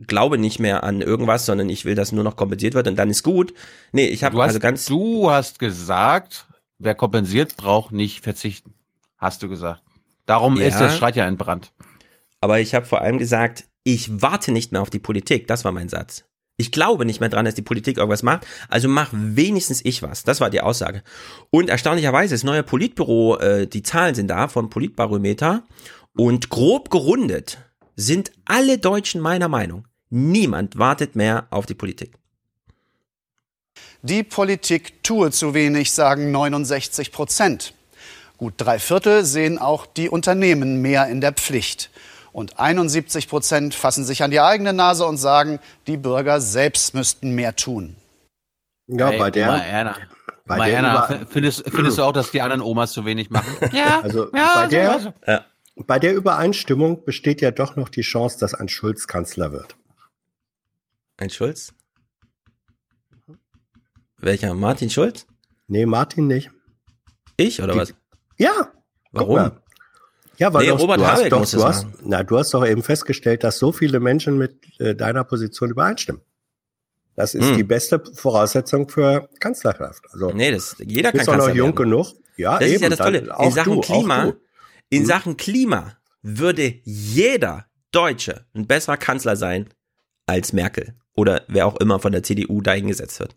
glaube 0.05 0.37
nicht 0.39 0.59
mehr 0.59 0.83
an 0.83 1.01
irgendwas, 1.01 1.45
sondern 1.45 1.69
ich 1.69 1.85
will, 1.85 1.93
dass 1.95 2.11
nur 2.11 2.23
noch 2.23 2.35
kompensiert 2.35 2.73
wird 2.73 2.87
und 2.87 2.95
dann 2.97 3.09
ist 3.11 3.21
gut. 3.23 3.53
Nee, 3.91 4.07
ich 4.07 4.23
habe 4.23 4.41
also 4.41 4.59
ganz 4.59 4.85
du 4.85 5.29
hast 5.29 5.59
gesagt, 5.59 6.47
wer 6.79 6.95
kompensiert, 6.95 7.55
braucht 7.55 7.91
nicht 7.91 8.23
verzichten. 8.23 8.73
Hast 9.17 9.43
du 9.43 9.47
gesagt. 9.49 9.83
Darum 10.25 10.57
Ja. 10.57 10.67
ist 10.67 10.79
der 10.79 10.89
Streit 10.89 11.15
ja 11.15 11.27
entbrannt. 11.27 11.71
Aber 12.41 12.59
ich 12.59 12.73
habe 12.75 12.85
vor 12.85 13.01
allem 13.01 13.19
gesagt, 13.19 13.65
ich 13.83 14.21
warte 14.21 14.51
nicht 14.51 14.71
mehr 14.71 14.81
auf 14.81 14.89
die 14.89 14.99
Politik. 14.99 15.47
Das 15.47 15.63
war 15.63 15.71
mein 15.71 15.89
Satz. 15.89 16.25
Ich 16.57 16.71
glaube 16.71 17.05
nicht 17.05 17.19
mehr 17.19 17.29
dran, 17.29 17.45
dass 17.45 17.55
die 17.55 17.61
Politik 17.61 17.97
irgendwas 17.97 18.23
macht. 18.23 18.45
Also 18.67 18.87
mach 18.87 19.09
wenigstens 19.13 19.83
ich 19.83 20.03
was. 20.03 20.23
Das 20.23 20.41
war 20.41 20.49
die 20.49 20.61
Aussage. 20.61 21.01
Und 21.49 21.69
erstaunlicherweise, 21.69 22.35
das 22.35 22.43
neue 22.43 22.63
Politbüro, 22.63 23.37
äh, 23.37 23.67
die 23.67 23.81
Zahlen 23.81 24.13
sind 24.13 24.27
da 24.27 24.47
vom 24.47 24.69
Politbarometer. 24.69 25.63
Und 26.15 26.49
grob 26.49 26.89
gerundet 26.89 27.57
sind 27.95 28.31
alle 28.45 28.77
Deutschen 28.77 29.21
meiner 29.21 29.47
Meinung. 29.47 29.87
Niemand 30.09 30.77
wartet 30.77 31.15
mehr 31.15 31.47
auf 31.51 31.65
die 31.65 31.73
Politik. 31.73 32.13
Die 34.03 34.23
Politik 34.23 35.03
tue 35.03 35.31
zu 35.31 35.53
wenig, 35.53 35.91
sagen 35.91 36.31
69 36.31 37.11
Prozent. 37.11 37.73
Gut 38.37 38.55
drei 38.57 38.79
Viertel 38.79 39.23
sehen 39.23 39.57
auch 39.59 39.85
die 39.85 40.09
Unternehmen 40.09 40.81
mehr 40.81 41.07
in 41.07 41.21
der 41.21 41.31
Pflicht. 41.33 41.91
Und 42.33 42.59
71 42.59 43.27
Prozent 43.27 43.73
fassen 43.75 44.05
sich 44.05 44.23
an 44.23 44.31
die 44.31 44.39
eigene 44.39 44.73
Nase 44.73 45.05
und 45.05 45.17
sagen, 45.17 45.59
die 45.87 45.97
Bürger 45.97 46.39
selbst 46.41 46.93
müssten 46.93 47.31
mehr 47.35 47.55
tun. 47.55 47.95
Ja, 48.87 49.09
Ey, 49.11 49.19
bei 49.19 49.31
der, 49.31 49.49
Oma 49.49 49.57
Erna. 49.59 49.95
bei 50.45 50.55
Oma 50.79 51.07
der 51.07 51.21
f- 51.21 51.27
findest, 51.29 51.69
findest 51.69 51.97
du 51.97 52.03
auch, 52.03 52.11
dass 52.13 52.31
die 52.31 52.41
anderen 52.41 52.61
Omas 52.61 52.91
zu 52.93 53.05
wenig 53.05 53.29
machen? 53.29 53.53
Ja, 53.73 54.01
Also 54.01 54.31
ja, 54.33 54.53
bei, 54.55 54.63
so, 54.63 54.69
der, 54.69 54.91
also. 54.91 55.13
bei 55.87 55.99
der 55.99 56.13
Übereinstimmung 56.15 57.03
besteht 57.05 57.41
ja 57.41 57.51
doch 57.51 57.75
noch 57.75 57.89
die 57.89 58.01
Chance, 58.01 58.39
dass 58.39 58.53
ein 58.53 58.69
Schulz 58.69 59.07
Kanzler 59.07 59.51
wird. 59.51 59.75
Ein 61.17 61.29
Schulz? 61.29 61.73
Welcher? 64.17 64.53
Martin 64.53 64.89
Schulz? 64.89 65.25
Nee, 65.67 65.85
Martin 65.85 66.27
nicht. 66.27 66.51
Ich 67.37 67.61
oder 67.61 67.73
Die- 67.73 67.79
was? 67.79 67.93
Ja. 68.37 68.51
guck 69.13 69.27
Warum? 69.29 69.51
Ja, 70.41 70.51
weil 70.53 70.63
Nee, 70.65 70.71
Robert 70.71 70.99
du 70.99 71.05
hast 71.05 71.31
doch, 71.31 71.47
du 71.47 71.63
hast, 71.63 71.85
na, 72.03 72.23
du 72.23 72.35
hast 72.39 72.51
doch 72.55 72.65
eben 72.65 72.81
festgestellt, 72.81 73.43
dass 73.43 73.59
so 73.59 73.71
viele 73.71 73.99
Menschen 73.99 74.39
mit 74.39 74.55
äh, 74.79 74.95
deiner 74.95 75.23
Position 75.23 75.69
übereinstimmen. 75.69 76.23
Das 77.15 77.35
ist 77.35 77.47
Hm. 77.47 77.57
die 77.57 77.63
beste 77.63 78.01
Voraussetzung 78.15 78.89
für 78.89 79.29
Kanzlerschaft. 79.39 80.03
Also 80.11 80.31
Nee, 80.31 80.51
das, 80.51 80.77
jeder 80.79 81.11
kann 81.11 81.19
doch 81.27 81.33
noch 81.33 81.45
Kanzler 81.45 81.53
jung 81.55 81.67
werden. 81.67 81.75
genug. 81.75 82.07
Ja, 82.37 82.57
das 82.57 82.67
eben. 82.69 82.75
ist 82.75 82.81
ja 82.81 82.89
das 82.89 82.97
Tolle. 82.97 83.35
In 83.39 83.51
Sachen 83.51 83.75
du, 83.75 83.81
Klima, 83.81 84.33
in 84.89 85.03
Mhm. 85.03 85.05
Sachen 85.05 85.37
Klima 85.37 85.97
würde 86.23 86.73
jeder 86.85 87.67
Deutsche 87.91 88.45
ein 88.55 88.65
besserer 88.65 88.97
Kanzler 88.97 89.35
sein 89.35 89.69
als 90.25 90.53
Merkel 90.53 90.95
oder 91.15 91.43
wer 91.49 91.67
auch 91.67 91.75
immer 91.77 91.99
von 91.99 92.13
der 92.13 92.23
CDU 92.23 92.61
dahin 92.61 92.87
gesetzt 92.87 93.19
wird. 93.19 93.35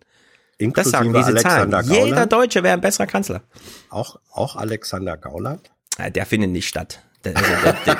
das 0.58 0.88
sagen 0.88 1.08
Inklusive 1.08 1.34
diese 1.34 1.46
Alexander 1.48 1.82
Zahlen. 1.82 1.92
Jeder 1.92 2.10
Gauland? 2.14 2.32
Deutsche 2.32 2.62
wäre 2.62 2.72
ein 2.74 2.80
besserer 2.80 3.06
Kanzler. 3.06 3.42
Auch, 3.90 4.18
auch 4.32 4.56
Alexander 4.56 5.18
Gauland? 5.18 5.70
Ja, 5.98 6.10
der 6.10 6.26
findet 6.26 6.50
nicht 6.50 6.68
statt. 6.68 7.00
Also 7.24 7.42
der, 7.64 7.72
der, 7.86 7.98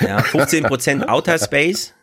ja, 0.08 0.18
15% 0.18 1.06
Outer 1.08 1.38
Space. 1.38 1.94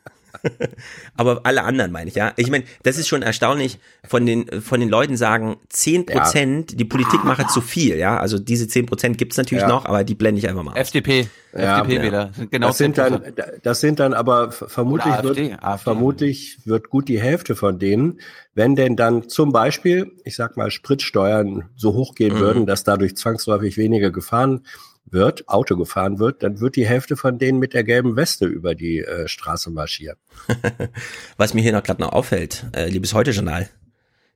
Aber 1.17 1.41
alle 1.45 1.63
anderen 1.63 1.91
meine 1.91 2.09
ich, 2.09 2.15
ja. 2.15 2.33
Ich 2.37 2.49
meine, 2.49 2.63
das 2.83 2.97
ist 2.97 3.07
schon 3.07 3.21
erstaunlich, 3.21 3.79
von 4.07 4.25
den, 4.25 4.61
von 4.61 4.79
den 4.79 4.89
Leuten 4.89 5.17
sagen, 5.17 5.57
10%, 5.73 6.75
die 6.75 6.85
Politik 6.85 7.23
mache 7.23 7.47
zu 7.47 7.61
viel, 7.61 7.97
ja. 7.97 8.17
Also 8.19 8.39
diese 8.39 8.65
10% 8.65 9.15
gibt's 9.15 9.37
natürlich 9.37 9.63
Ja. 9.63 9.69
noch, 9.69 9.85
aber 9.85 10.03
die 10.03 10.15
blende 10.15 10.39
ich 10.39 10.47
einfach 10.49 10.63
mal 10.63 10.71
aus. 10.71 10.77
FDP, 10.77 11.27
Ja, 11.53 11.79
FDP-Wähler. 11.81 12.31
Genau 12.51 12.67
das 12.67 12.77
sind 12.77 12.97
10%. 12.97 13.09
dann, 13.33 13.33
das 13.63 13.79
sind 13.79 13.99
dann 13.99 14.13
aber 14.13 14.51
vermutlich 14.51 15.13
AfD, 15.13 15.51
wird, 15.51 15.63
AfD. 15.63 15.83
vermutlich 15.83 16.57
wird 16.65 16.89
gut 16.89 17.07
die 17.07 17.19
Hälfte 17.21 17.55
von 17.55 17.79
denen, 17.79 18.19
wenn 18.53 18.75
denn 18.75 18.95
dann 18.95 19.29
zum 19.29 19.51
Beispiel, 19.51 20.11
ich 20.23 20.35
sag 20.35 20.57
mal, 20.57 20.71
Spritsteuern 20.71 21.69
so 21.75 21.93
hoch 21.93 22.15
gehen 22.15 22.35
Mhm. 22.35 22.39
würden, 22.39 22.65
dass 22.65 22.83
dadurch 22.83 23.15
zwangsläufig 23.15 23.77
weniger 23.77 24.11
gefahren 24.11 24.61
wird, 25.05 25.47
Auto 25.47 25.77
gefahren 25.77 26.19
wird, 26.19 26.43
dann 26.43 26.59
wird 26.59 26.75
die 26.75 26.85
Hälfte 26.85 27.15
von 27.15 27.37
denen 27.37 27.59
mit 27.59 27.73
der 27.73 27.83
gelben 27.83 28.15
Weste 28.15 28.45
über 28.45 28.75
die 28.75 28.99
äh, 28.99 29.27
Straße 29.27 29.69
marschieren. 29.69 30.17
Was 31.37 31.53
mir 31.53 31.61
hier 31.61 31.73
noch 31.73 31.83
gerade 31.83 32.01
noch 32.01 32.11
auffällt, 32.11 32.65
äh, 32.75 32.89
liebes 32.89 33.13
Heute-Journal, 33.13 33.69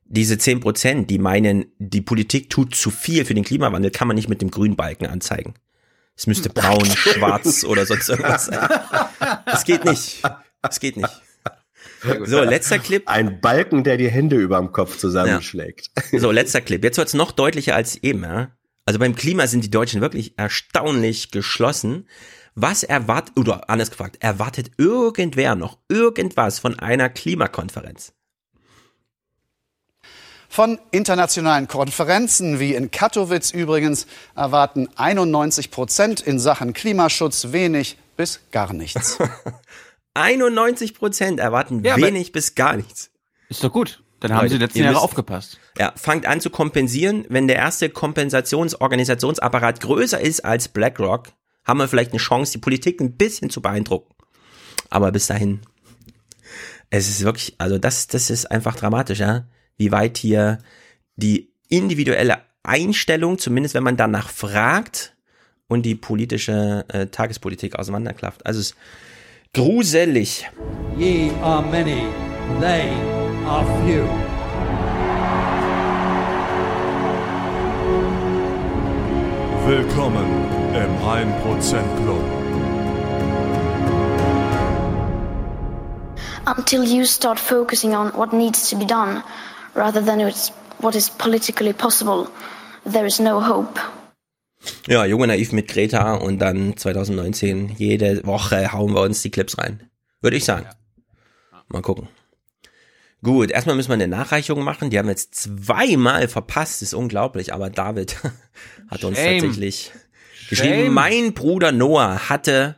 diese 0.04 0.34
10%, 0.34 1.06
die 1.06 1.18
meinen, 1.18 1.66
die 1.78 2.00
Politik 2.00 2.50
tut 2.50 2.74
zu 2.74 2.90
viel 2.90 3.24
für 3.24 3.34
den 3.34 3.44
Klimawandel, 3.44 3.90
kann 3.90 4.08
man 4.08 4.16
nicht 4.16 4.28
mit 4.28 4.42
dem 4.42 4.50
grünen 4.50 4.76
Balken 4.76 5.06
anzeigen. 5.06 5.54
Es 6.16 6.26
müsste 6.26 6.48
braun, 6.54 6.86
schwarz 6.86 7.64
oder 7.64 7.86
sonst 7.86 8.08
irgendwas 8.08 8.46
sein. 8.46 8.68
Es 9.46 9.64
geht 9.64 9.84
nicht. 9.84 10.22
Es 10.68 10.80
geht 10.80 10.96
nicht. 10.96 11.22
So, 12.24 12.42
letzter 12.42 12.78
Clip. 12.78 13.02
Ein 13.06 13.40
Balken, 13.40 13.84
der 13.84 13.96
die 13.96 14.10
Hände 14.10 14.36
überm 14.36 14.72
Kopf 14.72 14.96
zusammenschlägt. 14.98 15.90
So, 16.12 16.30
letzter 16.30 16.60
Clip. 16.60 16.82
Jetzt 16.82 16.98
wird's 16.98 17.14
noch 17.14 17.32
deutlicher 17.32 17.74
als 17.74 17.96
eben. 17.96 18.22
Ja? 18.22 18.50
Also 18.90 18.98
beim 18.98 19.14
Klima 19.14 19.46
sind 19.46 19.62
die 19.62 19.70
Deutschen 19.70 20.00
wirklich 20.00 20.36
erstaunlich 20.36 21.30
geschlossen. 21.30 22.08
Was 22.56 22.82
erwartet, 22.82 23.38
oder 23.38 23.70
anders 23.70 23.88
gefragt, 23.88 24.16
erwartet 24.18 24.72
irgendwer 24.78 25.54
noch 25.54 25.78
irgendwas 25.88 26.58
von 26.58 26.76
einer 26.76 27.08
Klimakonferenz? 27.08 28.12
Von 30.48 30.80
internationalen 30.90 31.68
Konferenzen 31.68 32.58
wie 32.58 32.74
in 32.74 32.90
Katowice 32.90 33.52
übrigens 33.52 34.08
erwarten 34.34 34.88
91 34.96 35.70
Prozent 35.70 36.20
in 36.20 36.40
Sachen 36.40 36.72
Klimaschutz 36.72 37.52
wenig 37.52 37.96
bis 38.16 38.40
gar 38.50 38.72
nichts. 38.72 39.18
91 40.14 40.94
Prozent 40.94 41.38
erwarten 41.38 41.84
Ja, 41.84 41.96
wenig 41.96 42.32
bis 42.32 42.56
gar 42.56 42.74
nichts. 42.74 43.12
Ist 43.48 43.62
doch 43.62 43.70
gut. 43.70 44.02
Dann 44.20 44.32
haben 44.32 44.42
Leute, 44.42 44.50
sie 44.50 44.58
die 44.58 44.64
letzten 44.64 44.78
Jahre 44.80 44.92
müsst- 44.92 45.04
aufgepasst. 45.04 45.58
Ja, 45.78 45.92
fangt 45.96 46.26
an 46.26 46.40
zu 46.40 46.50
kompensieren. 46.50 47.24
Wenn 47.28 47.48
der 47.48 47.56
erste 47.56 47.88
Kompensationsorganisationsapparat 47.88 49.80
größer 49.80 50.20
ist 50.20 50.44
als 50.44 50.68
BlackRock, 50.68 51.32
haben 51.64 51.78
wir 51.78 51.88
vielleicht 51.88 52.12
eine 52.12 52.20
Chance, 52.20 52.52
die 52.52 52.58
Politik 52.58 53.00
ein 53.00 53.16
bisschen 53.16 53.50
zu 53.50 53.60
beeindrucken. 53.62 54.14
Aber 54.90 55.12
bis 55.12 55.26
dahin, 55.26 55.60
es 56.90 57.08
ist 57.08 57.22
wirklich, 57.24 57.54
also 57.58 57.78
das, 57.78 58.06
das 58.08 58.30
ist 58.30 58.50
einfach 58.50 58.76
dramatisch, 58.76 59.20
ja, 59.20 59.46
wie 59.76 59.92
weit 59.92 60.18
hier 60.18 60.58
die 61.16 61.52
individuelle 61.68 62.38
Einstellung, 62.62 63.38
zumindest 63.38 63.74
wenn 63.74 63.84
man 63.84 63.96
danach 63.96 64.28
fragt, 64.28 65.14
und 65.68 65.82
die 65.82 65.94
politische 65.94 66.84
äh, 66.88 67.06
Tagespolitik 67.06 67.78
auseinanderklafft. 67.78 68.44
Also 68.44 68.58
es 68.58 68.70
ist 68.70 68.76
gruselig. 69.54 70.48
Ye 70.98 71.30
are 71.42 71.62
many, 71.62 72.02
they 72.58 72.90
are 73.46 73.64
few. 73.84 74.06
Willkommen 79.66 80.26
im 80.74 80.96
1% 81.04 81.84
Club. 82.02 82.24
Until 86.46 86.84
you 86.84 87.04
start 87.04 87.38
focusing 87.38 87.94
on 87.94 88.10
what 88.16 88.32
needs 88.32 88.68
to 88.70 88.76
be 88.76 88.84
done 88.84 89.22
rather 89.74 90.04
than 90.04 90.32
what 90.80 90.94
is 90.94 91.10
politically 91.10 91.72
possible, 91.72 92.26
there 92.84 93.06
is 93.06 93.20
no 93.20 93.40
hope. 93.40 93.78
Ja, 94.86 95.04
Junge 95.06 95.26
Naiv 95.26 95.52
mit 95.52 95.68
Greta 95.68 96.14
und 96.14 96.38
dann 96.38 96.76
2019 96.76 97.76
jede 97.78 98.26
Woche 98.26 98.72
hauen 98.72 98.94
wir 98.94 99.02
uns 99.02 99.22
die 99.22 99.30
Clips 99.30 99.56
rein. 99.58 99.88
Würde 100.20 100.36
ich 100.36 100.44
sagen. 100.44 100.66
Mal 101.68 101.82
gucken. 101.82 102.08
Gut, 103.22 103.50
erstmal 103.50 103.76
müssen 103.76 103.88
wir 103.90 103.94
eine 103.94 104.08
Nachreichung 104.08 104.62
machen. 104.62 104.88
Die 104.90 104.98
haben 104.98 105.06
wir 105.06 105.12
jetzt 105.12 105.34
zweimal 105.34 106.26
verpasst, 106.28 106.80
ist 106.82 106.94
unglaublich. 106.94 107.52
Aber 107.52 107.68
David 107.68 108.16
hat 108.90 109.04
uns 109.04 109.18
Shame. 109.18 109.40
tatsächlich 109.40 109.92
Shame. 109.92 110.48
geschrieben, 110.48 110.94
mein 110.94 111.34
Bruder 111.34 111.70
Noah 111.72 112.28
hatte, 112.30 112.76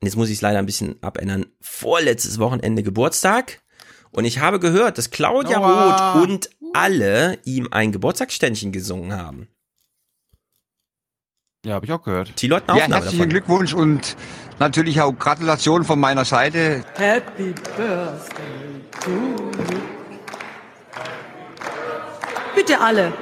und 0.00 0.06
jetzt 0.06 0.16
muss 0.16 0.28
ich 0.28 0.36
es 0.36 0.40
leider 0.42 0.58
ein 0.58 0.66
bisschen 0.66 1.00
abändern, 1.02 1.46
vorletztes 1.60 2.38
Wochenende 2.38 2.82
Geburtstag. 2.82 3.60
Und 4.10 4.24
ich 4.24 4.40
habe 4.40 4.58
gehört, 4.58 4.98
dass 4.98 5.10
Claudia 5.10 5.58
Noah. 5.60 6.14
Roth 6.14 6.28
und 6.28 6.50
alle 6.74 7.38
ihm 7.44 7.68
ein 7.70 7.92
Geburtstagsständchen 7.92 8.72
gesungen 8.72 9.14
haben. 9.16 9.48
Ja, 11.64 11.74
habe 11.74 11.86
ich 11.86 11.92
auch 11.92 12.02
gehört. 12.02 12.34
Thilo 12.36 12.56
hat 12.56 12.68
eine 12.68 12.78
Ja, 12.78 12.86
herzlichen 12.86 13.18
davon. 13.18 13.28
Glückwunsch 13.28 13.74
und 13.74 14.16
natürlich 14.58 15.00
auch 15.00 15.12
Gratulation 15.12 15.84
von 15.84 15.98
meiner 15.98 16.24
Seite. 16.24 16.84
Happy 16.94 17.54
Birthday. 17.76 18.65
Bitte 22.54 22.80
alle. 22.80 23.12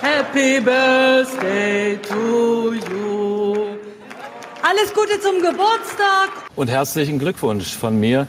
Happy 0.00 0.60
Birthday 0.60 1.98
to 1.98 2.72
you. 2.72 3.54
Alles 4.62 4.92
Gute 4.94 5.20
zum 5.20 5.40
Geburtstag. 5.40 6.30
Und 6.54 6.68
herzlichen 6.68 7.18
Glückwunsch 7.18 7.74
von 7.76 7.98
mir. 7.98 8.26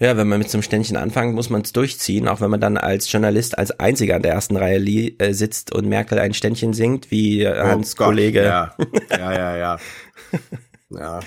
Ja, 0.00 0.16
wenn 0.16 0.26
man 0.28 0.38
mit 0.38 0.50
so 0.50 0.58
einem 0.58 0.62
Ständchen 0.62 0.96
anfängt, 0.96 1.34
muss 1.34 1.50
man 1.50 1.62
es 1.62 1.72
durchziehen, 1.72 2.26
auch 2.26 2.40
wenn 2.40 2.50
man 2.50 2.60
dann 2.60 2.76
als 2.76 3.10
Journalist 3.10 3.56
als 3.56 3.78
einziger 3.78 4.16
an 4.16 4.22
der 4.22 4.32
ersten 4.32 4.56
Reihe 4.56 4.78
li 4.78 5.14
äh, 5.18 5.32
sitzt 5.32 5.72
und 5.72 5.88
Merkel 5.88 6.18
ein 6.18 6.34
Ständchen 6.34 6.72
singt, 6.72 7.10
wie 7.10 7.42
äh, 7.42 7.56
Hans 7.58 7.94
Oh 7.94 7.98
Gott, 7.98 8.06
Kollege. 8.08 8.42
Ja, 8.42 8.74
ja, 9.10 9.32
ja. 9.32 9.56
ja. 9.56 9.78
ja 10.90 11.20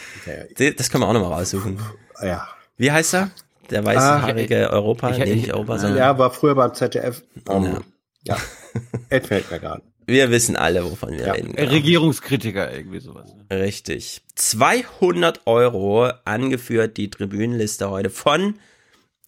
D- 0.58 0.74
Das 0.74 0.89
können 0.89 1.03
wir 1.03 1.08
auch 1.10 1.14
nochmal 1.14 1.34
raussuchen. 1.34 1.80
Ja. 2.22 2.47
Wie 2.78 2.91
heißt 2.91 3.14
er? 3.16 3.32
Der 3.70 3.84
weißhaarige 3.84 4.70
Europa? 4.72 5.12
Ich- 5.12 5.18
nee, 5.18 5.24
ich- 5.26 5.36
nicht 5.41 5.53
Europa, 5.53 5.78
sondern. 5.80 5.97
Ja, 5.99 6.18
war 6.18 6.32
früher 6.32 6.55
beim 6.55 6.74
ZDF. 6.74 7.24
Um, 7.47 7.66
Ja. 7.66 7.82
ja. 8.24 8.38
Entfällt 9.10 9.51
mir 9.51 9.60
gerade. 9.60 9.84
Wir 10.05 10.32
wissen 10.32 10.55
alle, 10.55 10.86
wovon 10.86 11.12
wir 11.12 11.26
Ja. 11.28 11.34
reden. 11.34 11.53
Äh, 11.55 11.66
Regierungskritiker, 11.66 12.72
irgendwie 12.72 12.99
sowas. 13.01 13.34
ne? 13.34 13.60
Richtig. 13.60 14.22
200 14.36 15.41
Euro 15.47 16.10
angeführt 16.24 16.95
die 16.95 17.10
Tribünenliste 17.10 17.89
heute 17.89 18.10
von, 18.10 18.58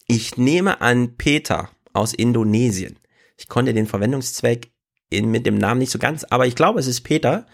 ich 0.06 0.38
nehme 0.38 0.80
an, 0.80 1.16
Peter 1.18 1.68
aus 1.92 2.14
Indonesien. 2.14 2.96
Ich 3.36 3.48
konnte 3.48 3.74
den 3.74 3.86
Verwendungszweck 3.86 4.70
in, 5.10 5.30
mit 5.30 5.44
dem 5.44 5.58
Namen 5.58 5.80
nicht 5.80 5.90
so 5.90 5.98
ganz, 5.98 6.24
aber 6.24 6.46
ich 6.46 6.54
glaube, 6.54 6.80
es 6.80 6.86
ist 6.86 7.02
Peter 7.02 7.46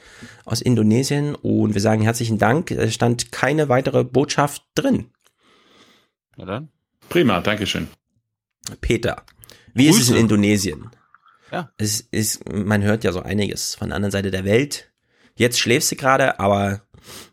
aus 0.45 0.61
Indonesien 0.61 1.35
und 1.35 1.75
wir 1.75 1.81
sagen 1.81 2.03
herzlichen 2.03 2.39
Dank. 2.39 2.71
Es 2.71 2.95
stand 2.95 3.33
keine 3.33 3.69
weitere 3.69 4.05
Botschaft 4.05 4.63
drin. 4.75 5.11
Na 6.37 6.45
dann. 6.45 6.69
Prima, 7.09 7.41
Dankeschön. 7.41 7.89
Peter, 8.81 9.23
wie 9.75 9.89
ist 9.89 9.97
es 9.97 10.09
in 10.09 10.15
Grüße. 10.15 10.21
Indonesien? 10.21 10.91
Ja. 11.51 11.71
Es 11.79 12.01
ist, 12.01 12.53
man 12.53 12.83
hört 12.83 13.05
ja 13.05 13.13
so 13.13 13.23
einiges 13.23 13.75
von 13.75 13.89
der 13.89 13.97
anderen 13.97 14.13
Seite 14.13 14.31
der 14.31 14.45
Welt. 14.45 14.91
Jetzt 15.37 15.59
schläfst 15.59 15.91
du 15.93 15.97
gerade, 15.97 16.41
aber 16.41 16.83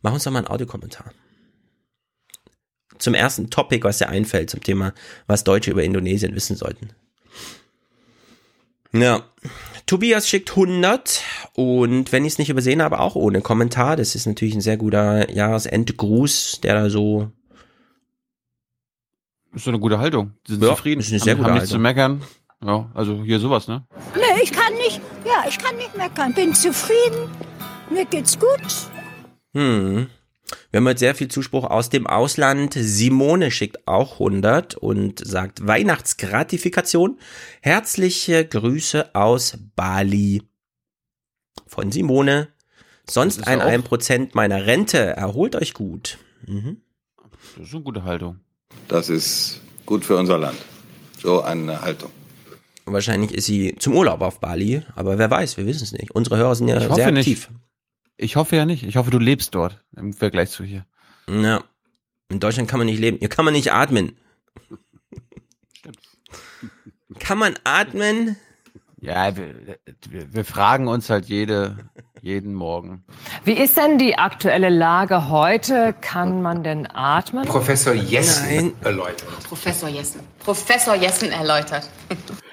mach 0.02 0.14
uns 0.14 0.24
doch 0.24 0.32
mal 0.32 0.40
einen 0.40 0.48
Audiokommentar. 0.48 1.12
Zum 3.00 3.14
ersten 3.14 3.50
Topic, 3.50 3.84
was 3.84 3.98
dir 3.98 4.10
einfällt, 4.10 4.50
zum 4.50 4.62
Thema, 4.62 4.94
was 5.26 5.44
Deutsche 5.44 5.72
über 5.72 5.84
Indonesien 5.84 6.36
wissen 6.36 6.56
sollten. 6.56 6.92
Ja, 8.94 9.28
Tobias 9.86 10.28
schickt 10.30 10.52
100 10.52 11.22
und 11.56 12.12
wenn 12.12 12.26
ich 12.26 12.34
es 12.34 12.40
nicht 12.40 12.50
übersehen 12.50 12.82
habe, 12.82 13.00
auch 13.00 13.16
ohne 13.16 13.42
Kommentar. 13.42 13.96
Das 13.96 14.16
ist 14.16 14.26
natürlich 14.26 14.56
ein 14.56 14.62
sehr 14.62 14.78
guter 14.78 15.30
Jahresendgruß, 15.32 16.62
der 16.64 16.76
da 16.76 16.90
so 16.90 17.30
Ist 19.54 19.66
so 19.66 19.72
eine 19.72 19.80
gute 19.80 20.00
Haltung. 20.00 20.34
Die 20.48 20.54
sind 20.54 20.64
Ja, 20.64 20.70
zufrieden. 20.70 21.02
ist 21.02 21.10
eine 21.10 21.20
sehr 21.20 21.34
haben, 21.34 21.40
gute 21.40 21.50
haben 21.50 21.54
nichts 21.56 21.70
zu 21.70 21.76
Haltung. 21.76 21.82
meckern. 21.84 22.22
Ja, 22.66 22.90
also 22.94 23.24
hier 23.24 23.40
sowas, 23.40 23.68
ne? 23.68 23.86
Nee, 24.16 24.42
ich 24.42 24.52
kann 24.54 24.74
nicht, 24.76 25.02
ja, 25.26 25.44
ich 25.50 25.58
kann 25.60 25.76
nicht 25.76 25.96
meckern. 25.98 26.34
Bin 26.34 26.54
zufrieden. 26.56 27.30
Mir 27.90 28.06
geht's 28.06 28.40
gut. 28.40 28.90
Hm. 29.54 30.08
Wir 30.72 30.80
haben 30.80 30.88
heute 30.88 31.00
sehr 31.00 31.16
viel 31.16 31.28
Zuspruch 31.28 31.66
aus 31.66 31.90
dem 31.90 32.08
Ausland. 32.08 32.74
Simone 32.78 33.52
schickt 33.52 33.88
auch 33.88 34.14
100 34.14 34.76
und 34.76 35.26
sagt 35.26 35.66
Weihnachtsgratifikation. 35.66 37.20
Herzliche 37.62 38.46
Grüße 38.46 39.14
aus 39.16 39.58
Bali. 39.76 40.44
Von 41.68 41.92
Simone. 41.92 42.50
Sonst 43.10 43.48
ein 43.48 43.62
auch- 43.62 43.66
1% 43.68 44.34
meiner 44.36 44.66
Rente. 44.66 44.98
Erholt 45.00 45.56
euch 45.56 45.74
gut. 45.74 46.18
Mhm. 46.46 46.78
Das 47.58 47.68
ist 47.68 47.74
eine 47.74 47.84
gute 47.84 48.04
Haltung. 48.04 48.40
Das 48.88 49.10
ist 49.10 49.60
gut 49.86 50.06
für 50.06 50.18
unser 50.18 50.38
Land. 50.38 50.58
So 51.22 51.42
eine 51.42 51.82
Haltung. 51.82 52.10
Wahrscheinlich 52.86 53.34
ist 53.34 53.46
sie 53.46 53.76
zum 53.80 53.96
Urlaub 53.96 54.22
auf 54.22 54.40
Bali, 54.40 54.82
aber 54.96 55.18
wer 55.18 55.30
weiß, 55.32 55.56
wir 55.58 55.66
wissen 55.66 55.84
es 55.84 55.94
nicht. 55.94 56.12
Unsere 56.12 56.36
Hörer 56.38 56.56
sind 56.56 56.68
ja 56.68 56.76
Ich 56.78 56.82
sehr 56.84 56.90
hoffe 56.92 57.12
nicht. 57.14 57.50
Ich 58.24 58.38
hoffe 58.38 58.56
ja 58.56 58.66
nicht. 58.66 58.84
Ich 58.84 58.96
hoffe, 58.96 59.12
du 59.12 59.20
lebst 59.20 59.54
dort 59.54 59.84
im 59.98 60.14
Vergleich 60.14 60.50
zu 60.50 60.64
hier. 60.64 60.86
Ja. 61.28 61.62
In 62.30 62.40
Deutschland 62.40 62.70
kann 62.70 62.80
man 62.80 62.88
nicht 62.88 63.00
leben. 63.00 63.18
Hier 63.20 63.28
kann 63.28 63.44
man 63.44 63.54
nicht 63.54 63.74
atmen. 63.74 64.18
Kann 67.20 67.38
man 67.38 67.56
atmen? 67.66 68.38
Ja, 69.02 69.36
wir, 69.36 69.78
wir 70.10 70.46
fragen 70.46 70.88
uns 70.88 71.10
halt 71.10 71.26
jede, 71.26 71.78
jeden 72.24 72.54
Morgen. 72.54 73.04
Wie 73.44 73.52
ist 73.52 73.76
denn 73.76 73.98
die 73.98 74.18
aktuelle 74.18 74.70
Lage 74.70 75.28
heute? 75.28 75.94
Kann 76.00 76.42
man 76.42 76.64
denn 76.64 76.88
atmen? 76.88 77.46
Professor 77.46 77.94
Jessen 77.94 78.46
Nein. 78.46 78.74
erläutert. 78.82 79.28
Professor 79.44 79.90
Jessen. 79.90 80.22
Professor 80.40 80.96
Jessen 80.96 81.32
erläutert. 81.32 81.90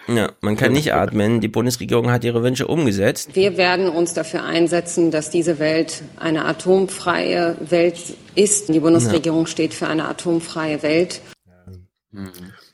Ja, 0.08 0.32
man 0.40 0.56
kann 0.56 0.72
nicht 0.72 0.92
atmen. 0.92 1.40
Die 1.40 1.46
Bundesregierung 1.46 2.10
hat 2.10 2.24
ihre 2.24 2.42
Wünsche 2.42 2.66
umgesetzt. 2.66 3.36
Wir 3.36 3.56
werden 3.56 3.88
uns 3.88 4.12
dafür 4.12 4.42
einsetzen, 4.42 5.12
dass 5.12 5.30
diese 5.30 5.60
Welt 5.60 6.02
eine 6.16 6.46
atomfreie 6.46 7.56
Welt 7.60 8.16
ist. 8.34 8.70
Die 8.70 8.80
Bundesregierung 8.80 9.46
steht 9.46 9.72
für 9.72 9.86
eine 9.86 10.08
atomfreie 10.08 10.82
Welt. 10.82 11.20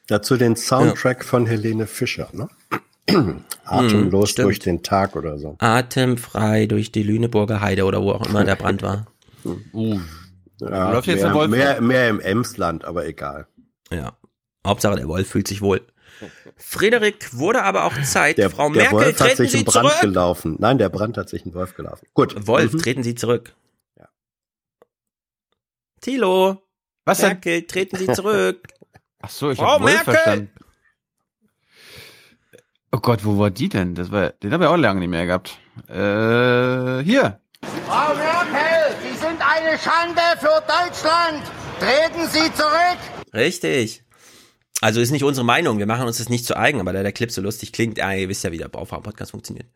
Dazu 0.07 0.39
den 0.39 0.57
Soundtrack 0.57 1.27
von 1.27 1.45
Helene 1.45 1.87
Fischer, 1.87 2.31
ne? 2.33 2.49
Atemlos 3.65 4.31
stimmt. 4.31 4.47
durch 4.47 4.59
den 4.59 4.83
Tag 4.83 5.17
oder 5.17 5.39
so. 5.39 5.57
Atemfrei 5.59 6.67
durch 6.67 6.93
die 6.93 7.03
Lüneburger 7.03 7.61
Heide 7.61 7.85
oder 7.85 8.03
wo 8.03 8.11
auch 8.13 8.27
immer 8.29 8.45
der 8.45 8.57
Brand 8.57 8.83
war. 8.83 9.07
Uh. 9.73 10.01
Ja, 10.59 10.91
Läuft 10.91 11.07
jetzt 11.07 11.19
mehr, 11.19 11.27
der 11.27 11.35
Wolf 11.35 11.51
mehr, 11.51 11.81
mehr 11.81 12.09
im 12.09 12.19
Emsland, 12.19 12.85
aber 12.85 13.07
egal. 13.07 13.47
Ja. 13.93 14.17
Hauptsache 14.67 14.97
der 14.97 15.07
Wolf 15.07 15.29
fühlt 15.29 15.47
sich 15.47 15.61
wohl. 15.63 15.83
Frederik 16.57 17.33
wurde 17.39 17.63
aber 17.63 17.85
auch 17.85 17.93
Zeit. 18.03 18.39
Der, 18.39 18.51
Frau 18.51 18.71
der 18.71 18.83
Merkel, 18.91 18.99
Wolf 18.99 19.21
hat 19.21 19.27
treten 19.29 19.37
sich 19.37 19.53
Sie 19.53 19.59
in 19.59 19.65
Brand 19.67 19.89
zurück. 19.91 20.01
gelaufen. 20.01 20.57
Nein, 20.59 20.79
der 20.79 20.89
Brand 20.89 21.17
hat 21.17 21.29
sich 21.29 21.47
in 21.47 21.55
Wolf 21.55 21.75
gelaufen. 21.77 22.07
Gut. 22.15 22.49
Wolf, 22.49 22.73
Mhm. 22.73 22.79
treten 22.79 23.03
Sie 23.05 23.15
zurück. 23.15 23.55
Thilo. 26.01 26.63
Was 27.05 27.19
denn? 27.19 27.29
Merkel, 27.29 27.63
treten 27.63 27.97
Sie 27.97 28.07
zurück. 28.13 28.67
Ach 29.21 29.31
so, 29.31 29.51
ich 29.51 29.59
Frau 29.59 29.67
habe 29.75 29.85
Wolf 29.85 29.95
Merkel! 29.95 30.15
verstanden. 30.15 30.51
Oh 32.93 32.99
Gott, 32.99 33.25
wo 33.25 33.39
war 33.39 33.51
die 33.51 33.69
denn? 33.69 33.95
Das 33.95 34.11
war, 34.11 34.31
den 34.31 34.53
habe 34.53 34.65
ich 34.65 34.71
auch 34.71 34.77
lange 34.77 35.01
nicht 35.01 35.09
mehr 35.09 35.27
gehabt. 35.27 35.59
Äh, 35.89 37.05
hier. 37.05 37.41
Frau 37.87 38.15
Merkel, 38.15 38.97
Sie 39.03 39.17
sind 39.19 39.41
eine 39.41 39.79
Schande 39.79 40.23
für 40.39 40.63
Deutschland. 40.67 41.43
Treten 41.79 42.29
Sie 42.29 42.53
zurück. 42.55 42.99
Richtig. 43.35 44.03
Also 44.83 45.01
ist 45.01 45.11
nicht 45.11 45.25
unsere 45.25 45.45
Meinung, 45.45 45.79
wir 45.79 45.87
machen 45.87 46.07
uns 46.07 46.19
das 46.19 46.29
nicht 46.29 46.45
zu 46.45 46.55
eigen, 46.57 46.81
aber 46.81 46.93
da 46.93 47.03
der 47.03 47.13
Clip 47.13 47.31
so 47.31 47.41
lustig 47.41 47.73
klingt, 47.73 47.97
ja, 47.97 48.13
ihr 48.13 48.29
wisst 48.29 48.45
ja, 48.45 48.53
wie 48.53 48.59
der 48.59 48.69
Baufahren-Podcast 48.69 49.31
funktioniert. 49.31 49.67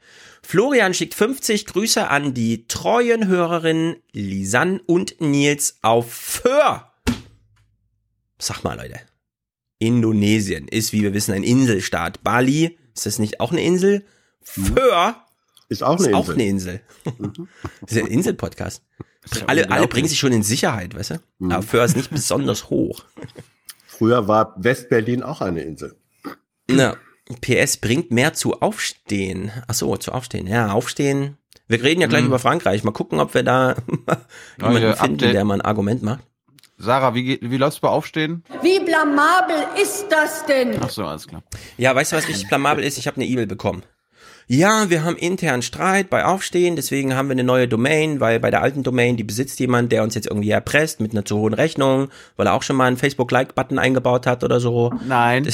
Florian 0.43 0.93
schickt 0.93 1.15
50 1.15 1.65
Grüße 1.67 2.09
an 2.09 2.35
die 2.35 2.67
treuen 2.69 3.27
Hörerinnen 3.27 3.97
Lisanne 4.13 4.81
und 4.87 5.19
Nils 5.21 5.79
auf 5.81 6.13
Föhr. 6.13 6.93
Sag 8.39 8.63
mal, 8.63 8.77
Leute. 8.77 9.01
Indonesien 9.79 10.69
ist, 10.69 10.93
wie 10.93 11.03
wir 11.03 11.15
wissen, 11.15 11.33
ein 11.33 11.45
Inselstaat. 11.45 12.23
Bali, 12.23 12.79
ist 12.95 13.07
das 13.07 13.18
nicht 13.18 13.41
auch 13.41 13.53
eine 13.53 13.62
Insel? 13.62 14.05
Föhr 14.43 15.16
Ist 15.68 15.82
auch 15.82 15.99
eine 15.99 16.09
ist 16.09 16.14
auch 16.14 16.28
Insel. 16.28 16.34
eine 16.34 16.45
Insel. 16.45 16.80
das 17.82 17.93
ist 17.93 17.99
ein 17.99 18.07
Insel-Podcast. 18.07 18.82
Alle, 19.47 19.70
alle 19.70 19.86
bringen 19.86 20.09
sich 20.09 20.18
schon 20.18 20.32
in 20.32 20.43
Sicherheit, 20.43 20.95
weißt 20.95 21.11
du? 21.11 21.45
Aber 21.53 21.62
Föhr 21.62 21.84
ist 21.84 21.97
nicht 21.97 22.11
besonders 22.11 22.70
hoch. 22.70 23.05
Früher 23.86 24.26
war 24.28 24.55
Westberlin 24.57 25.22
auch 25.22 25.41
eine 25.43 25.61
Insel. 25.62 25.95
Na, 26.70 26.97
PS 27.43 27.76
bringt 27.76 28.11
mehr 28.11 28.32
zu 28.32 28.61
Aufstehen. 28.62 29.51
Ach 29.68 29.74
so, 29.74 29.95
zu 29.99 30.12
Aufstehen. 30.12 30.47
Ja, 30.47 30.72
Aufstehen. 30.72 31.36
Wir 31.68 31.82
reden 31.82 32.01
ja 32.01 32.07
gleich 32.09 32.22
Mhm. 32.22 32.28
über 32.28 32.38
Frankreich. 32.38 32.82
Mal 32.82 32.93
gucken, 32.93 33.20
ob 33.20 33.34
wir 33.34 33.43
da 33.43 33.76
jemanden 34.59 34.78
hier, 34.78 34.97
finden, 34.97 35.14
Update. 35.14 35.34
der 35.34 35.45
mal 35.45 35.55
ein 35.55 35.61
Argument 35.61 36.03
macht. 36.03 36.24
Sarah, 36.81 37.14
wie, 37.14 37.39
wie 37.43 37.57
läuft's 37.59 37.81
bei 37.81 37.89
Aufstehen? 37.89 38.43
Wie 38.62 38.81
blamabel 38.81 39.57
ist 39.83 40.07
das 40.09 40.47
denn? 40.47 40.78
Ach 40.81 40.89
so, 40.91 41.05
alles 41.05 41.26
klar. 41.26 41.43
Ja, 41.76 41.95
weißt 41.95 42.12
du, 42.12 42.16
was 42.16 42.26
richtig 42.26 42.49
blamabel 42.49 42.83
ist? 42.83 42.97
Ich 42.99 43.07
habe 43.07 43.16
eine 43.16 43.26
E-Mail 43.26 43.47
bekommen. 43.47 43.83
Ja, 44.47 44.91
wir 44.91 45.05
haben 45.05 45.14
intern 45.16 45.62
Streit 45.62 46.11
bei 46.11 46.24
Aufstehen, 46.24 46.74
deswegen 46.74 47.14
haben 47.14 47.28
wir 47.28 47.33
eine 47.33 47.45
neue 47.45 47.68
Domain, 47.68 48.18
weil 48.18 48.41
bei 48.41 48.51
der 48.51 48.62
alten 48.62 48.83
Domain, 48.83 49.16
die 49.16 49.22
besitzt 49.22 49.61
jemand, 49.61 49.93
der 49.93 50.03
uns 50.03 50.16
jetzt 50.16 50.26
irgendwie 50.26 50.51
erpresst 50.51 51.01
mit 51.01 51.12
einer 51.12 51.24
zu 51.24 51.37
hohen 51.39 51.55
Rechnung, 51.55 52.09
weil 52.37 52.49
er 52.49 52.55
auch 52.55 52.62
schon 52.64 52.74
mal 52.76 52.87
einen 52.87 52.97
Facebook-Like-Button 52.97 53.78
eingebaut 53.78 54.26
hat 54.26 54.43
oder 54.43 54.59
so. 54.59 54.93
Nein. 55.07 55.47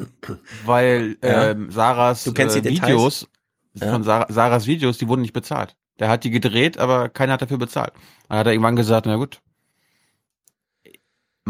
Weil 0.64 1.16
Ja. 1.22 1.50
ähm, 1.50 1.70
Sarahs 1.70 2.24
Du 2.24 2.32
kennst 2.32 2.56
äh, 2.56 2.62
die 2.62 2.70
Details? 2.74 2.88
Videos, 2.88 3.28
Ja. 3.74 3.92
von 3.92 4.04
Sarah, 4.04 4.26
Sarahs 4.32 4.66
Videos, 4.66 4.98
die 4.98 5.08
wurden 5.08 5.22
nicht 5.22 5.32
bezahlt. 5.34 5.76
Der 5.98 6.08
hat 6.08 6.24
die 6.24 6.30
gedreht, 6.30 6.78
aber 6.78 7.08
keiner 7.08 7.34
hat 7.34 7.42
dafür 7.42 7.58
bezahlt. 7.58 7.92
Dann 8.28 8.38
hat 8.38 8.46
er 8.46 8.52
irgendwann 8.52 8.76
gesagt, 8.76 9.04
na 9.06 9.16
gut. 9.16 9.40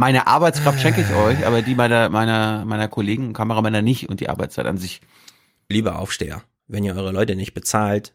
Meine 0.00 0.26
Arbeitskraft 0.26 0.80
schenke 0.80 1.02
ich 1.02 1.14
euch, 1.14 1.46
aber 1.46 1.60
die 1.60 1.74
meiner, 1.74 2.08
meiner, 2.08 2.64
meiner 2.64 2.88
Kollegen 2.88 3.26
und 3.26 3.32
Kameramänner 3.34 3.82
nicht 3.82 4.08
und 4.08 4.20
die 4.20 4.30
Arbeitszeit 4.30 4.64
an 4.64 4.78
sich. 4.78 5.02
Lieber 5.68 5.98
Aufsteher, 5.98 6.42
wenn 6.68 6.84
ihr 6.84 6.96
eure 6.96 7.12
Leute 7.12 7.36
nicht 7.36 7.52
bezahlt, 7.52 8.14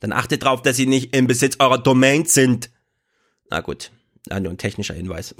dann 0.00 0.12
achtet 0.12 0.44
drauf, 0.44 0.60
dass 0.60 0.76
sie 0.76 0.84
nicht 0.84 1.16
im 1.16 1.26
Besitz 1.26 1.56
eurer 1.58 1.78
Domain 1.78 2.26
sind. 2.26 2.68
Na 3.48 3.62
gut, 3.62 3.92
ja, 4.28 4.40
nur 4.40 4.52
ein 4.52 4.58
technischer 4.58 4.92
Hinweis. 4.92 5.34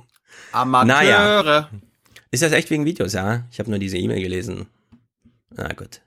Amateure. 0.50 0.84
Naja. 0.84 1.70
Ist 2.32 2.42
das 2.42 2.50
echt 2.50 2.68
wegen 2.70 2.84
Videos, 2.84 3.12
ja? 3.12 3.44
Ich 3.52 3.60
habe 3.60 3.70
nur 3.70 3.78
diese 3.78 3.98
E-Mail 3.98 4.20
gelesen. 4.20 4.66
Na 5.50 5.68
gut. 5.74 6.00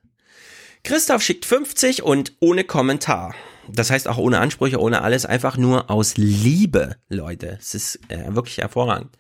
Christoph 0.84 1.22
schickt 1.22 1.46
50 1.46 2.04
und 2.04 2.34
ohne 2.40 2.64
Kommentar. 2.64 3.36
Das 3.68 3.92
heißt 3.92 4.08
auch 4.08 4.18
ohne 4.18 4.40
Ansprüche, 4.40 4.80
ohne 4.80 5.02
alles, 5.02 5.26
einfach 5.26 5.58
nur 5.58 5.90
aus 5.92 6.18
Liebe, 6.18 6.96
Leute. 7.08 7.58
Es 7.60 7.76
ist 7.76 8.00
äh, 8.10 8.34
wirklich 8.34 8.58
hervorragend. 8.58 9.16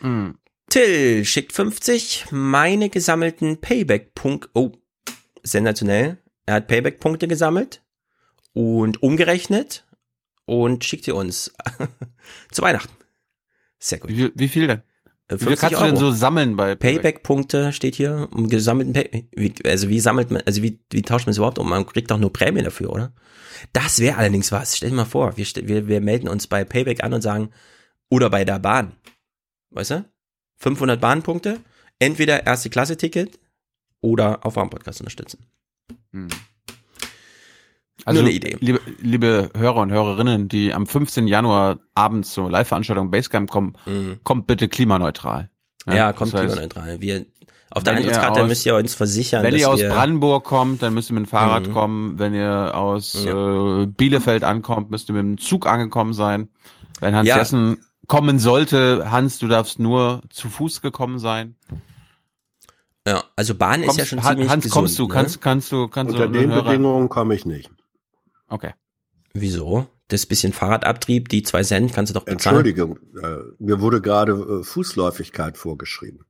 Mhm. 0.00 0.38
Till 0.68 1.24
schickt 1.24 1.52
50, 1.52 2.26
meine 2.30 2.90
gesammelten 2.90 3.60
Payback-Punkte, 3.60 4.50
oh, 4.54 4.72
sensationell. 5.42 6.18
Er 6.46 6.54
hat 6.54 6.68
Payback-Punkte 6.68 7.26
gesammelt 7.26 7.82
und 8.52 9.02
umgerechnet 9.02 9.84
und 10.44 10.84
schickt 10.84 11.04
sie 11.04 11.12
uns 11.12 11.52
zu 12.52 12.62
Weihnachten. 12.62 12.92
Sehr 13.78 13.98
gut. 13.98 14.10
Wie, 14.10 14.30
wie 14.34 14.48
viel 14.48 14.66
denn? 14.68 14.82
Äh, 15.30 15.34
Wie 15.34 15.38
viel 15.38 15.56
50 15.56 15.60
kannst 15.60 15.80
du 15.80 15.84
denn 15.84 15.96
Euro. 15.96 16.06
so 16.06 16.12
sammeln 16.12 16.56
bei 16.56 16.74
Payback-Punkte 16.74 17.72
steht 17.72 17.94
hier, 17.94 18.28
um 18.32 18.48
gesammelten 18.48 18.92
Pay 18.92 19.28
wie, 19.32 19.54
Also 19.64 19.88
wie 19.88 20.00
sammelt 20.00 20.30
man, 20.30 20.42
also 20.44 20.62
wie, 20.62 20.80
wie 20.90 21.02
tauscht 21.02 21.26
man 21.26 21.30
es 21.30 21.36
überhaupt 21.38 21.58
um? 21.58 21.68
Man 21.68 21.86
kriegt 21.86 22.10
doch 22.10 22.18
nur 22.18 22.32
Prämie 22.32 22.62
dafür, 22.62 22.90
oder? 22.90 23.12
Das 23.72 24.00
wäre 24.00 24.16
allerdings 24.16 24.52
was. 24.52 24.76
Stell 24.76 24.90
dir 24.90 24.96
mal 24.96 25.04
vor, 25.04 25.36
wir, 25.36 25.46
wir, 25.62 25.86
wir 25.88 26.00
melden 26.00 26.28
uns 26.28 26.46
bei 26.46 26.64
Payback 26.64 27.04
an 27.04 27.14
und 27.14 27.22
sagen, 27.22 27.50
oder 28.10 28.28
bei 28.30 28.44
der 28.44 28.58
Bahn. 28.58 28.92
Weißt 29.70 29.92
du? 29.92 30.04
500 30.58 31.00
Bahnpunkte, 31.00 31.60
entweder 31.98 32.46
erste 32.46 32.68
Klasse 32.70 32.96
Ticket 32.96 33.38
oder 34.00 34.44
auf 34.44 34.58
einem 34.58 34.70
Podcast 34.70 35.00
unterstützen. 35.00 35.46
Also, 38.06 38.20
Nur 38.20 38.28
eine 38.28 38.36
Idee. 38.36 38.56
Liebe, 38.60 38.80
liebe 39.00 39.50
Hörer 39.56 39.76
und 39.76 39.90
Hörerinnen, 39.92 40.48
die 40.48 40.72
am 40.72 40.86
15. 40.86 41.26
Januar 41.26 41.78
abends 41.94 42.32
zur 42.32 42.50
Live-Veranstaltung 42.50 43.10
Basecamp 43.10 43.50
kommen, 43.50 43.74
kommt 44.24 44.46
bitte 44.46 44.68
klimaneutral. 44.68 45.50
Ja, 45.86 46.12
kommt 46.12 46.32
das 46.32 46.40
heißt, 46.42 46.52
klimaneutral. 46.54 47.00
Wir, 47.00 47.26
auf 47.70 47.82
der 47.84 47.94
wenn 47.94 48.02
ihr 48.02 48.08
Eintrittskarte 48.08 48.42
aus- 48.42 48.48
müsst 48.48 48.66
ihr 48.66 48.74
uns 48.76 48.94
versichern, 48.94 49.42
Wenn 49.42 49.52
dass 49.52 49.60
ihr 49.60 49.70
aus 49.70 49.80
wir, 49.80 49.90
Brandenburg 49.90 50.44
kommt, 50.44 50.82
dann 50.82 50.94
müsst 50.94 51.10
ihr 51.10 51.14
mit 51.14 51.24
dem 51.26 51.28
Fahrrad 51.28 51.68
Mhm. 51.68 51.72
kommen. 51.72 52.18
Wenn 52.18 52.34
ihr 52.34 52.72
aus 52.74 53.14
äh, 53.24 53.86
Bielefeld 53.86 54.44
ankommt, 54.44 54.90
müsst 54.90 55.08
ihr 55.08 55.14
mit 55.14 55.22
dem 55.22 55.38
Zug 55.38 55.66
angekommen 55.66 56.12
sein. 56.12 56.48
Wenn 57.00 57.14
Hans 57.14 57.28
Ja. 57.28 57.38
Jessen 57.38 57.78
kommen 58.06 58.38
sollte, 58.38 59.10
Hans, 59.10 59.38
du 59.38 59.46
darfst 59.48 59.78
nur 59.78 60.22
zu 60.30 60.48
Fuß 60.48 60.80
gekommen 60.82 61.18
sein. 61.18 61.54
ja, 63.06 63.22
also 63.36 63.54
Bahn 63.54 63.82
ist 63.82 63.86
ja 63.86 63.92
Kommst- 64.04 64.06
schon 64.08 64.22
Han- 64.22 64.34
ziemlich 64.36 64.50
Hans, 64.50 64.64
gesund, 64.64 64.74
kommst 64.74 64.98
du, 64.98 65.02
ne? 65.06 65.14
kannst, 65.14 65.40
kannst 65.40 65.72
du, 65.72 65.88
kannst 65.88 66.12
Unter 66.14 66.26
du 66.28 66.38
den 66.38 66.50
Hörer- 66.52 66.62
Bedingungen 66.64 67.08
komme 67.08 67.34
ich 67.34 67.46
nicht. 67.46 67.70
Okay. 68.50 68.74
Wieso? 69.32 69.86
Das 70.08 70.26
bisschen 70.26 70.52
Fahrradabtrieb, 70.52 71.28
die 71.28 71.42
zwei 71.44 71.62
Cent, 71.62 71.92
kannst 71.94 72.10
du 72.10 72.18
doch 72.18 72.24
bezahlen. 72.24 72.56
Entschuldigung, 72.66 72.98
äh, 73.22 73.38
mir 73.58 73.80
wurde 73.80 74.00
gerade 74.02 74.32
äh, 74.32 74.64
Fußläufigkeit 74.64 75.56
vorgeschrieben. 75.56 76.26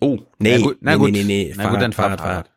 Oh, 0.00 0.20
nee, 0.38 0.58
Na 0.58 0.64
gut, 0.64 0.78
na 0.80 0.92
nee, 0.92 0.98
gut. 0.98 1.10
nee, 1.12 1.24
nee, 1.24 1.44
nee, 1.48 1.54
Na 1.56 1.68
gut, 1.70 1.80
dann 1.82 1.92
Fahrrad, 1.92 2.20
Fahrrad. 2.20 2.52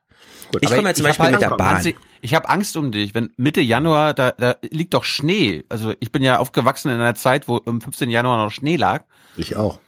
Gut. 0.52 0.64
Ich 0.64 0.70
komme 0.70 0.90
ja 0.90 0.94
zum 0.94 1.04
Beispiel 1.06 1.26
halt- 1.26 1.34
mit 1.34 1.42
der 1.42 1.50
Bahn. 1.58 1.76
Hansi, 1.78 1.96
Ich 2.22 2.34
habe 2.36 2.50
Angst 2.50 2.76
um 2.78 2.92
dich, 2.92 3.16
wenn 3.16 3.32
Mitte 3.38 3.62
Januar, 3.62 4.14
da, 4.14 4.32
da 4.32 4.58
liegt 4.70 4.94
doch 4.94 5.04
Schnee. 5.04 5.64
Also 5.70 5.94
ich 6.00 6.12
bin 6.12 6.22
ja 6.22 6.38
aufgewachsen 6.40 6.90
in 6.90 6.96
einer 6.96 7.16
Zeit, 7.16 7.48
wo 7.48 7.62
am 7.66 7.82
15. 7.82 8.10
Januar 8.10 8.44
noch 8.44 8.52
Schnee 8.52 8.76
lag. 8.76 9.06
Ich 9.38 9.56
auch. 9.56 9.80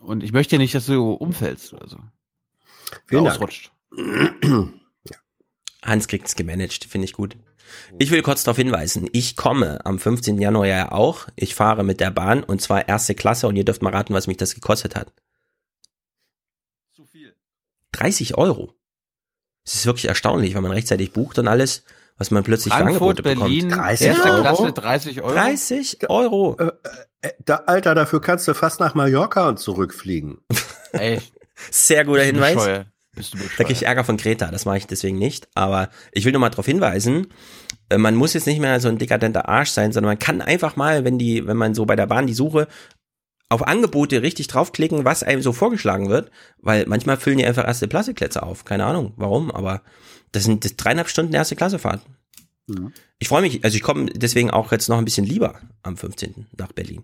Und 0.00 0.22
ich 0.22 0.32
möchte 0.32 0.56
nicht, 0.58 0.74
dass 0.74 0.86
du 0.86 1.12
umfällst 1.12 1.72
oder 1.74 1.88
so. 1.88 1.98
Vielen 3.06 3.24
Dank. 3.24 3.36
Ausrutscht. 3.36 3.72
Hans 5.82 6.08
kriegt's 6.08 6.34
gemanagt, 6.36 6.84
finde 6.84 7.06
ich 7.06 7.12
gut. 7.12 7.36
Ich 7.98 8.10
will 8.10 8.22
kurz 8.22 8.44
darauf 8.44 8.56
hinweisen, 8.56 9.08
ich 9.12 9.36
komme 9.36 9.84
am 9.84 9.98
15. 9.98 10.38
Januar 10.40 10.66
ja 10.66 10.92
auch. 10.92 11.26
Ich 11.36 11.54
fahre 11.54 11.84
mit 11.84 12.00
der 12.00 12.10
Bahn 12.10 12.42
und 12.42 12.60
zwar 12.60 12.88
erste 12.88 13.14
Klasse 13.14 13.48
und 13.48 13.56
ihr 13.56 13.64
dürft 13.64 13.82
mal 13.82 13.94
raten, 13.94 14.14
was 14.14 14.26
mich 14.26 14.36
das 14.36 14.54
gekostet 14.54 14.94
hat. 14.96 15.12
Zu 16.94 17.04
viel. 17.06 17.34
30 17.92 18.36
Euro. 18.36 18.74
Das 19.64 19.74
ist 19.74 19.86
wirklich 19.86 20.06
erstaunlich, 20.06 20.54
wenn 20.54 20.62
man 20.62 20.72
rechtzeitig 20.72 21.12
bucht 21.12 21.38
und 21.38 21.48
alles, 21.48 21.84
was 22.16 22.30
man 22.30 22.42
plötzlich 22.42 22.72
für 22.72 22.80
Frankfurt, 22.80 23.18
Angebote 23.18 23.22
Berlin, 23.22 23.68
bekommt. 23.68 23.86
30 23.86 24.06
erste 24.06 24.30
Euro? 24.30 24.40
Klasse 24.42 24.72
30 24.72 25.22
Euro. 25.22 25.34
30 25.34 26.10
Euro. 26.10 26.56
Äh, 27.20 27.32
da, 27.44 27.56
Alter, 27.66 27.94
dafür 27.94 28.20
kannst 28.20 28.48
du 28.48 28.54
fast 28.54 28.80
nach 28.80 28.94
Mallorca 28.94 29.48
und 29.48 29.58
zurückfliegen. 29.58 30.38
Ey, 30.92 31.20
Sehr 31.70 32.04
guter 32.04 32.22
Hinweis. 32.22 32.54
bescheuert. 32.54 32.86
Bist 33.18 33.34
du 33.34 33.38
Da 33.38 33.64
krieg 33.64 33.70
ich. 33.70 33.84
Ärger 33.84 34.04
von 34.04 34.16
Greta, 34.16 34.50
das 34.50 34.64
mache 34.64 34.78
ich 34.78 34.86
deswegen 34.86 35.18
nicht. 35.18 35.48
Aber 35.54 35.90
ich 36.12 36.24
will 36.24 36.32
nur 36.32 36.40
mal 36.40 36.50
darauf 36.50 36.66
hinweisen, 36.66 37.26
äh, 37.90 37.98
man 37.98 38.14
muss 38.14 38.34
jetzt 38.34 38.46
nicht 38.46 38.60
mehr 38.60 38.80
so 38.80 38.88
ein 38.88 38.98
dekadenter 38.98 39.48
Arsch 39.48 39.70
sein, 39.70 39.92
sondern 39.92 40.10
man 40.10 40.18
kann 40.18 40.40
einfach 40.40 40.76
mal, 40.76 41.04
wenn 41.04 41.18
die, 41.18 41.46
wenn 41.46 41.56
man 41.56 41.74
so 41.74 41.84
bei 41.84 41.96
der 41.96 42.06
Bahn 42.06 42.26
die 42.26 42.34
Suche 42.34 42.68
auf 43.50 43.66
Angebote 43.66 44.22
richtig 44.22 44.46
draufklicken, 44.48 45.04
was 45.04 45.22
einem 45.22 45.42
so 45.42 45.52
vorgeschlagen 45.52 46.08
wird, 46.08 46.30
weil 46.58 46.86
manchmal 46.86 47.16
füllen 47.16 47.38
die 47.38 47.46
einfach 47.46 47.66
erste 47.66 47.88
Plastikplätze 47.88 48.42
auf. 48.42 48.64
Keine 48.64 48.84
Ahnung, 48.84 49.14
warum, 49.16 49.50
aber 49.50 49.82
das 50.32 50.44
sind 50.44 50.64
das 50.64 50.76
dreieinhalb 50.76 51.08
Stunden 51.08 51.32
erste 51.32 51.56
Klassefahrt. 51.56 52.02
Mhm. 52.66 52.92
Ich 53.18 53.28
freue 53.28 53.42
mich, 53.42 53.64
also 53.64 53.76
ich 53.76 53.82
komme 53.82 54.06
deswegen 54.06 54.50
auch 54.50 54.70
jetzt 54.70 54.88
noch 54.88 54.98
ein 54.98 55.04
bisschen 55.04 55.24
lieber 55.24 55.58
am 55.82 55.96
15. 55.96 56.46
nach 56.56 56.72
Berlin. 56.72 57.02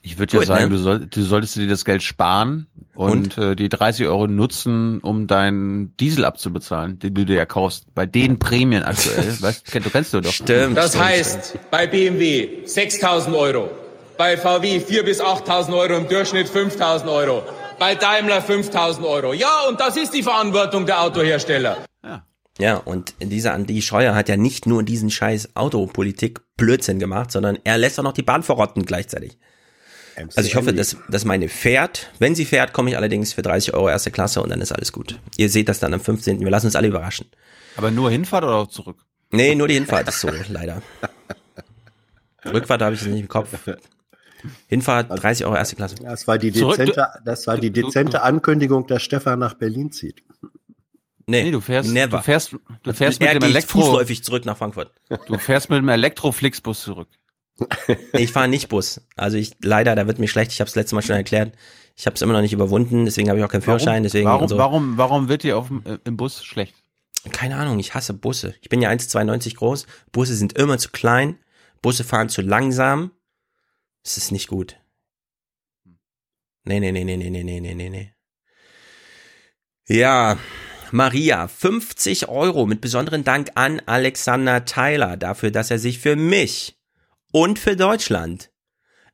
Ich 0.00 0.18
würde 0.18 0.34
ja 0.34 0.38
Gut, 0.38 0.46
sagen, 0.46 0.64
ne? 0.64 0.70
du, 0.70 0.78
soll, 0.78 1.06
du 1.06 1.22
solltest 1.22 1.56
dir 1.56 1.66
das 1.66 1.84
Geld 1.84 2.02
sparen 2.02 2.68
und, 2.96 3.38
Äh, 3.38 3.56
die 3.56 3.68
30 3.68 4.06
Euro 4.06 4.26
nutzen, 4.26 5.00
um 5.00 5.26
deinen 5.26 5.96
Diesel 5.98 6.24
abzubezahlen, 6.24 6.98
den 6.98 7.14
du 7.14 7.24
dir 7.24 7.36
ja 7.36 7.46
kaufst. 7.46 7.94
Bei 7.94 8.06
den 8.06 8.38
Prämien 8.38 8.82
aktuell. 8.82 9.36
weißt, 9.40 9.74
du, 9.74 9.80
du 9.80 9.90
kennst 9.90 10.14
du 10.14 10.20
doch. 10.20 10.32
Stimmt. 10.32 10.76
Das 10.76 10.90
stimmt, 10.90 11.04
heißt, 11.04 11.58
bei 11.70 11.86
BMW 11.86 12.64
6.000 12.64 13.36
Euro, 13.36 13.70
bei 14.16 14.36
VW 14.36 14.78
4.000 14.78 15.02
bis 15.02 15.20
8.000 15.22 15.76
Euro, 15.76 15.96
im 15.96 16.08
Durchschnitt 16.08 16.48
5.000 16.48 17.12
Euro, 17.12 17.42
bei 17.78 17.94
Daimler 17.94 18.42
5.000 18.42 19.04
Euro. 19.04 19.32
Ja, 19.32 19.66
und 19.68 19.80
das 19.80 19.96
ist 19.96 20.14
die 20.14 20.22
Verantwortung 20.22 20.86
der 20.86 21.02
Autohersteller. 21.02 21.78
Ja, 22.58 22.78
und 22.78 23.14
dieser 23.20 23.52
Andi 23.52 23.82
Scheuer 23.82 24.14
hat 24.14 24.30
ja 24.30 24.36
nicht 24.38 24.66
nur 24.66 24.82
diesen 24.82 25.10
scheiß 25.10 25.56
Autopolitik 25.56 26.40
Blödsinn 26.56 26.98
gemacht, 26.98 27.30
sondern 27.30 27.58
er 27.64 27.76
lässt 27.76 27.98
auch 27.98 28.02
noch 28.02 28.14
die 28.14 28.22
Bahn 28.22 28.42
verrotten 28.42 28.86
gleichzeitig. 28.86 29.36
Also 30.16 30.40
ich 30.48 30.56
hoffe, 30.56 30.72
dass, 30.72 30.96
dass 31.08 31.24
meine 31.24 31.48
fährt. 31.48 32.10
Wenn 32.18 32.34
sie 32.34 32.44
fährt, 32.46 32.72
komme 32.72 32.90
ich 32.90 32.96
allerdings 32.96 33.32
für 33.34 33.42
30 33.42 33.74
Euro 33.74 33.88
erste 33.90 34.10
Klasse 34.10 34.40
und 34.42 34.48
dann 34.50 34.60
ist 34.60 34.72
alles 34.72 34.92
gut. 34.92 35.20
Ihr 35.36 35.50
seht 35.50 35.68
das 35.68 35.78
dann 35.78 35.92
am 35.92 36.00
15. 36.00 36.40
Wir 36.40 36.50
lassen 36.50 36.66
uns 36.66 36.76
alle 36.76 36.88
überraschen. 36.88 37.26
Aber 37.76 37.90
nur 37.90 38.10
Hinfahrt 38.10 38.44
oder 38.44 38.54
auch 38.54 38.68
zurück? 38.68 38.96
Nee, 39.30 39.54
nur 39.54 39.68
die 39.68 39.74
Hinfahrt 39.74 40.08
ist 40.08 40.20
so, 40.20 40.30
leider. 40.48 40.80
Rückfahrt 42.44 42.80
habe 42.82 42.94
ich 42.94 43.02
es 43.02 43.06
nicht 43.08 43.20
im 43.20 43.28
Kopf. 43.28 43.48
Hinfahrt 44.68 45.08
30 45.10 45.44
Euro 45.46 45.56
erste 45.56 45.76
Klasse. 45.76 45.96
Das 45.96 46.26
war 46.26 46.38
die 46.38 46.52
Zurück- 46.52 46.76
dezente, 46.76 47.06
das 47.24 47.46
war 47.46 47.58
die 47.58 47.70
dezente 47.72 48.22
Ankündigung, 48.22 48.86
dass 48.86 49.02
Stefan 49.02 49.38
nach 49.40 49.54
Berlin 49.54 49.90
zieht. 49.90 50.22
Nee, 51.28 51.42
Nee, 51.42 51.50
du 51.50 51.60
fährst, 51.60 51.90
never. 51.90 52.18
du 52.18 52.22
fährst, 52.22 52.54
du 52.84 52.92
fährst 52.94 53.20
mit 53.20 53.32
dem 53.34 53.42
Elektro, 53.42 53.80
fußläufig 53.80 54.22
zurück 54.22 54.44
nach 54.44 54.56
Frankfurt. 54.56 54.92
du 55.26 55.38
fährst 55.38 55.70
mit 55.70 55.78
dem 55.78 55.88
Elektroflixbus 55.88 56.82
zurück. 56.82 57.08
Ich 58.12 58.32
fahre 58.32 58.48
nicht 58.48 58.68
Bus. 58.68 59.00
Also 59.16 59.36
ich 59.38 59.56
leider, 59.62 59.94
da 59.94 60.06
wird 60.06 60.18
mir 60.18 60.28
schlecht. 60.28 60.52
Ich 60.52 60.60
habe 60.60 60.68
es 60.68 60.74
letztes 60.74 60.92
Mal 60.92 61.02
schon 61.02 61.16
erklärt. 61.16 61.54
Ich 61.96 62.06
habe 62.06 62.14
es 62.14 62.22
immer 62.22 62.34
noch 62.34 62.42
nicht 62.42 62.52
überwunden, 62.52 63.06
deswegen 63.06 63.30
habe 63.30 63.38
ich 63.38 63.44
auch 63.44 63.50
keinen 63.50 63.62
Führerschein. 63.62 64.02
Deswegen 64.02 64.26
warum, 64.26 64.48
so. 64.48 64.58
warum, 64.58 64.98
warum 64.98 65.28
wird 65.28 65.42
dir 65.42 65.56
auf 65.56 65.68
dem, 65.68 65.82
äh, 65.86 65.98
im 66.04 66.16
Bus 66.18 66.44
schlecht? 66.44 66.74
Keine 67.32 67.56
Ahnung, 67.56 67.78
ich 67.78 67.94
hasse 67.94 68.12
Busse. 68.12 68.54
Ich 68.60 68.68
bin 68.68 68.82
ja 68.82 68.90
1,92 68.90 69.56
groß. 69.56 69.86
Busse 70.12 70.36
sind 70.36 70.52
immer 70.58 70.78
zu 70.78 70.90
klein. 70.90 71.38
Busse 71.80 72.04
fahren 72.04 72.28
zu 72.28 72.42
langsam. 72.42 73.12
Es 74.04 74.16
ist 74.16 74.30
nicht 74.30 74.48
gut. 74.48 74.76
Nee, 76.64 76.80
nee, 76.80 76.92
nee, 76.92 77.04
nee, 77.04 77.16
nee, 77.16 77.30
nee, 77.30 77.42
nee, 77.42 77.60
nee, 77.60 77.74
nee, 77.74 77.88
nee. 77.88 78.12
Ja, 79.88 80.36
Maria, 80.90 81.48
50 81.48 82.28
Euro 82.28 82.66
mit 82.66 82.80
besonderen 82.80 83.24
Dank 83.24 83.52
an 83.54 83.80
Alexander 83.86 84.64
Tyler 84.64 85.16
dafür, 85.16 85.50
dass 85.50 85.70
er 85.70 85.78
sich 85.78 86.00
für 86.00 86.16
mich 86.16 86.75
und 87.36 87.58
für 87.58 87.76
Deutschland 87.76 88.50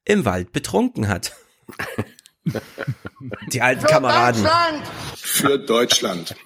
im 0.04 0.24
Wald 0.24 0.52
betrunken 0.52 1.08
hat. 1.08 1.32
Die 3.52 3.60
alten 3.60 3.84
Kameraden. 3.84 4.46
Für 5.16 5.58
Deutschland. 5.58 6.36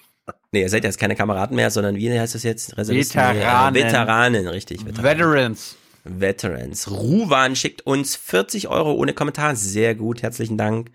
Nee, 0.51 0.61
ihr 0.61 0.69
seid 0.69 0.83
jetzt 0.85 0.97
keine 0.97 1.15
Kameraden 1.15 1.55
mehr, 1.55 1.69
sondern 1.69 1.95
wie 1.95 2.19
heißt 2.19 2.33
das 2.33 2.41
jetzt? 2.41 2.75
Reservisten? 2.79 3.21
Veteranen. 3.21 3.41
Ja, 3.43 3.73
Veteranen, 3.75 4.47
richtig. 4.47 4.83
Veteranen. 4.87 5.05
Veterans. 5.05 5.75
Veterans. 6.03 6.89
Ruwan 6.89 7.55
schickt 7.55 7.85
uns 7.85 8.15
40 8.15 8.69
Euro 8.69 8.93
ohne 8.93 9.13
Kommentar. 9.13 9.55
Sehr 9.55 9.93
gut, 9.93 10.23
herzlichen 10.23 10.57
Dank. 10.57 10.89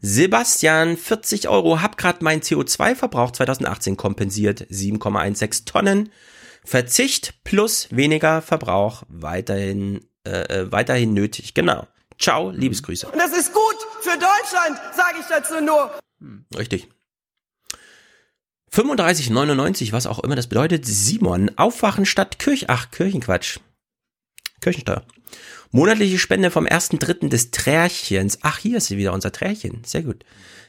Sebastian, 0.00 0.96
40 0.96 1.48
Euro. 1.48 1.82
Hab 1.82 1.96
grad 1.96 2.22
mein 2.22 2.40
CO2-Verbrauch 2.40 3.32
2018 3.32 3.96
kompensiert. 3.96 4.60
7,16 4.70 5.64
Tonnen. 5.64 6.10
Verzicht 6.64 7.44
plus 7.44 7.88
weniger 7.90 8.42
Verbrauch 8.42 9.02
weiterhin, 9.08 10.06
äh, 10.26 10.62
äh, 10.62 10.72
weiterhin 10.72 11.12
nötig. 11.12 11.54
Genau. 11.54 11.86
Ciao, 12.18 12.50
Liebesgrüße. 12.50 13.06
Und 13.08 13.18
das 13.18 13.36
ist 13.36 13.52
gut 13.52 13.76
für 14.00 14.12
Deutschland, 14.18 14.80
sage 14.96 15.18
ich 15.20 15.26
dazu 15.28 15.60
nur. 15.60 15.90
Richtig. 16.56 16.88
35,99, 18.72 19.92
was 19.92 20.06
auch 20.06 20.18
immer 20.20 20.36
das 20.36 20.48
bedeutet. 20.48 20.84
Simon, 20.86 21.50
Aufwachen 21.56 22.06
statt 22.06 22.38
Kirch, 22.38 22.70
ach, 22.70 22.90
Kirchenquatsch. 22.90 23.58
Kirchensteuer. 24.60 25.04
Monatliche 25.70 26.18
Spende 26.18 26.50
vom 26.50 26.66
1.3. 26.66 27.28
des 27.28 27.50
Trärchens. 27.50 28.38
Ach, 28.42 28.58
hier 28.58 28.78
ist 28.78 28.86
sie 28.86 28.96
wieder, 28.96 29.12
unser 29.12 29.32
Trärchen. 29.32 29.82
Sehr 29.84 30.02
gut. 30.02 30.24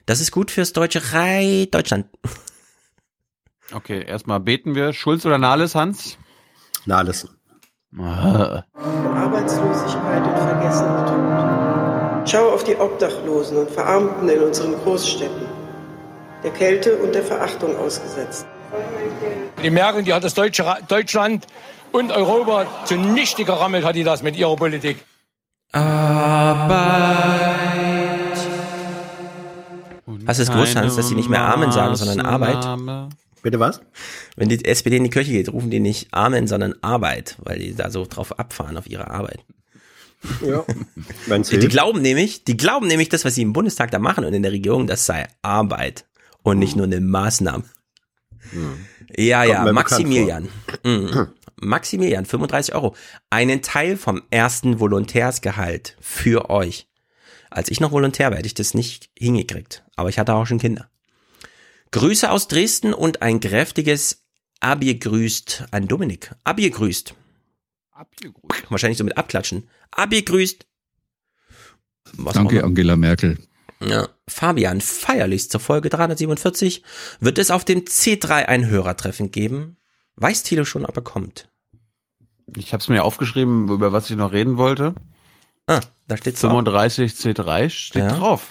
Das 0.05 0.19
ist 0.19 0.31
gut 0.31 0.51
fürs 0.51 0.73
deutsche 0.73 1.13
Rei 1.13 1.67
Deutschland. 1.71 2.07
Okay, 3.73 4.03
erstmal 4.05 4.39
beten 4.39 4.75
wir. 4.75 4.93
Schulz 4.93 5.25
oder 5.25 5.37
Nahles, 5.37 5.75
Hans? 5.75 6.17
Nahles. 6.85 7.27
Ah. 7.97 8.63
Arbeitslosigkeit 8.73 10.23
und 10.27 10.37
Vergessenheit. 10.37 12.29
Schau 12.29 12.49
auf 12.49 12.63
die 12.63 12.75
Obdachlosen 12.75 13.57
und 13.57 13.71
Verarmten 13.71 14.27
in 14.29 14.41
unseren 14.41 14.73
Großstädten. 14.83 15.45
Der 16.43 16.51
Kälte 16.51 16.97
und 16.97 17.15
der 17.15 17.23
Verachtung 17.23 17.75
ausgesetzt. 17.77 18.45
Die 19.63 19.69
Merkel, 19.69 20.03
die 20.03 20.13
hat 20.13 20.23
das 20.23 20.33
deutsche, 20.33 20.65
Deutschland 20.87 21.47
und 21.91 22.11
Europa 22.11 22.65
zunichte 22.85 23.45
gerammelt, 23.45 23.85
hat 23.85 23.95
die 23.95 24.03
das 24.03 24.21
mit 24.21 24.35
ihrer 24.35 24.55
Politik. 24.55 24.97
Hast 30.27 30.39
du 30.39 30.43
es 30.43 30.51
gewusst, 30.51 30.75
Hans, 30.75 30.95
dass 30.95 31.07
sie 31.07 31.15
nicht 31.15 31.29
mehr 31.29 31.41
Amen 31.41 31.71
sagen, 31.71 31.95
sondern 31.95 32.25
Arbeit? 32.25 33.15
Bitte 33.45 33.59
was? 33.59 33.79
Wenn 34.35 34.49
die 34.49 34.65
SPD 34.65 34.97
in 34.97 35.03
die 35.03 35.11
Kirche 35.11 35.31
geht, 35.31 35.53
rufen 35.53 35.69
die 35.69 35.79
nicht 35.79 36.11
Amen, 36.11 36.47
sondern 36.47 36.73
Arbeit, 36.81 37.37
weil 37.43 37.59
die 37.59 37.75
da 37.75 37.91
so 37.91 38.03
drauf 38.03 38.39
abfahren 38.39 38.75
auf 38.75 38.87
ihre 38.87 39.11
Arbeit. 39.11 39.45
Ja. 40.43 40.65
Die, 41.51 41.59
die 41.59 41.67
glauben 41.67 42.01
nämlich, 42.01 42.43
die 42.45 42.57
glauben 42.57 42.87
nämlich, 42.87 43.09
das, 43.09 43.23
was 43.23 43.35
sie 43.35 43.43
im 43.43 43.53
Bundestag 43.53 43.91
da 43.91 43.99
machen 43.99 44.25
und 44.25 44.33
in 44.33 44.41
der 44.41 44.51
Regierung, 44.51 44.87
das 44.87 45.05
sei 45.05 45.27
Arbeit 45.43 46.07
und 46.41 46.57
nicht 46.57 46.75
nur 46.75 46.87
eine 46.87 46.99
Maßnahme. 46.99 47.65
Ja, 49.15 49.45
Kommt 49.45 49.67
ja, 49.67 49.73
Maximilian. 49.73 50.49
Mhm. 50.83 51.27
Maximilian, 51.61 52.25
35 52.25 52.73
Euro. 52.73 52.95
Einen 53.29 53.61
Teil 53.61 53.95
vom 53.95 54.23
ersten 54.31 54.79
Volontärsgehalt 54.79 55.95
für 56.01 56.49
euch. 56.49 56.87
Als 57.51 57.69
ich 57.69 57.79
noch 57.79 57.91
Volontär 57.91 58.31
war, 58.31 58.37
hätte 58.39 58.47
ich 58.47 58.55
das 58.55 58.73
nicht 58.73 59.11
hingekriegt. 59.15 59.83
Aber 59.95 60.09
ich 60.09 60.17
hatte 60.17 60.33
auch 60.33 60.47
schon 60.47 60.57
Kinder. 60.57 60.89
Grüße 61.95 62.29
aus 62.29 62.49
Dresden 62.49 62.93
und 62.93 63.21
ein 63.21 63.39
kräftiges 63.39 64.25
Abie 64.59 64.99
grüßt 64.99 65.67
an 65.71 65.87
Dominik. 65.87 66.35
Abie 66.43 66.69
grüßt. 66.69 67.15
Wahrscheinlich 68.67 68.97
so 68.97 69.05
mit 69.05 69.17
abklatschen. 69.17 69.69
Abie 69.91 70.25
grüßt. 70.25 70.65
Was 72.17 72.33
Danke. 72.33 72.65
Angela 72.65 72.97
Merkel. 72.97 73.37
Ja. 73.81 74.09
Fabian, 74.27 74.81
feierlichst 74.81 75.51
zur 75.53 75.61
Folge 75.61 75.87
347 75.87 76.83
wird 77.21 77.37
es 77.37 77.49
auf 77.49 77.63
dem 77.63 77.85
C3 77.85 78.29
ein 78.45 78.67
Hörertreffen 78.67 79.31
geben. 79.31 79.77
Weiß 80.17 80.43
Thilo 80.43 80.65
schon, 80.65 80.85
ob 80.85 80.97
er 80.97 81.03
kommt? 81.03 81.49
Ich 82.57 82.73
habe 82.73 82.81
es 82.81 82.89
mir 82.89 83.05
aufgeschrieben, 83.05 83.69
über 83.69 83.93
was 83.93 84.09
ich 84.09 84.17
noch 84.17 84.33
reden 84.33 84.57
wollte. 84.57 84.95
Ah, 85.67 85.79
da 86.09 86.17
steht 86.17 86.37
35 86.37 87.13
C3 87.13 87.69
steht 87.69 88.03
Ja. 88.03 88.17
drauf. 88.17 88.49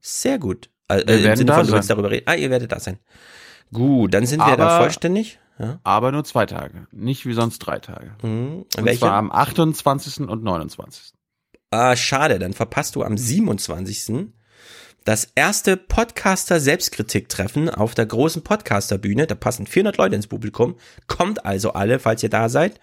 Sehr 0.00 0.38
gut. 0.38 0.70
Also, 0.88 1.06
Wir 1.06 1.14
äh, 1.14 1.30
Im 1.30 1.36
Sinne 1.36 1.52
von, 1.54 1.66
du 1.66 1.72
willst 1.72 1.90
darüber 1.90 2.10
reden. 2.10 2.24
Ah, 2.28 2.34
ihr 2.34 2.50
werdet 2.50 2.70
da 2.72 2.78
sein. 2.80 2.98
Gut, 3.72 4.14
dann 4.14 4.26
sind 4.26 4.40
wir 4.40 4.56
da 4.56 4.68
Aber- 4.68 4.84
vollständig. 4.84 5.38
Ja. 5.58 5.80
Aber 5.84 6.12
nur 6.12 6.22
zwei 6.24 6.44
Tage. 6.44 6.86
Nicht 6.92 7.24
wie 7.24 7.32
sonst 7.32 7.58
drei 7.60 7.78
Tage. 7.78 8.12
Mhm. 8.22 8.66
Und 8.76 8.84
Welche? 8.84 9.00
zwar 9.00 9.14
am 9.14 9.32
28. 9.32 10.28
und 10.28 10.44
29. 10.44 11.12
Ah, 11.70 11.96
schade, 11.96 12.38
dann 12.38 12.52
verpasst 12.52 12.94
du 12.94 13.02
am 13.02 13.16
27. 13.16 14.28
das 15.04 15.28
erste 15.34 15.76
Podcaster-Selbstkritik-Treffen 15.76 17.70
auf 17.70 17.94
der 17.94 18.06
großen 18.06 18.42
Podcaster-Bühne. 18.42 19.26
Da 19.26 19.34
passen 19.34 19.66
400 19.66 19.96
Leute 19.96 20.16
ins 20.16 20.26
Publikum. 20.26 20.76
Kommt 21.06 21.44
also 21.46 21.72
alle, 21.72 21.98
falls 21.98 22.22
ihr 22.22 22.28
da 22.30 22.48
seid. 22.48 22.78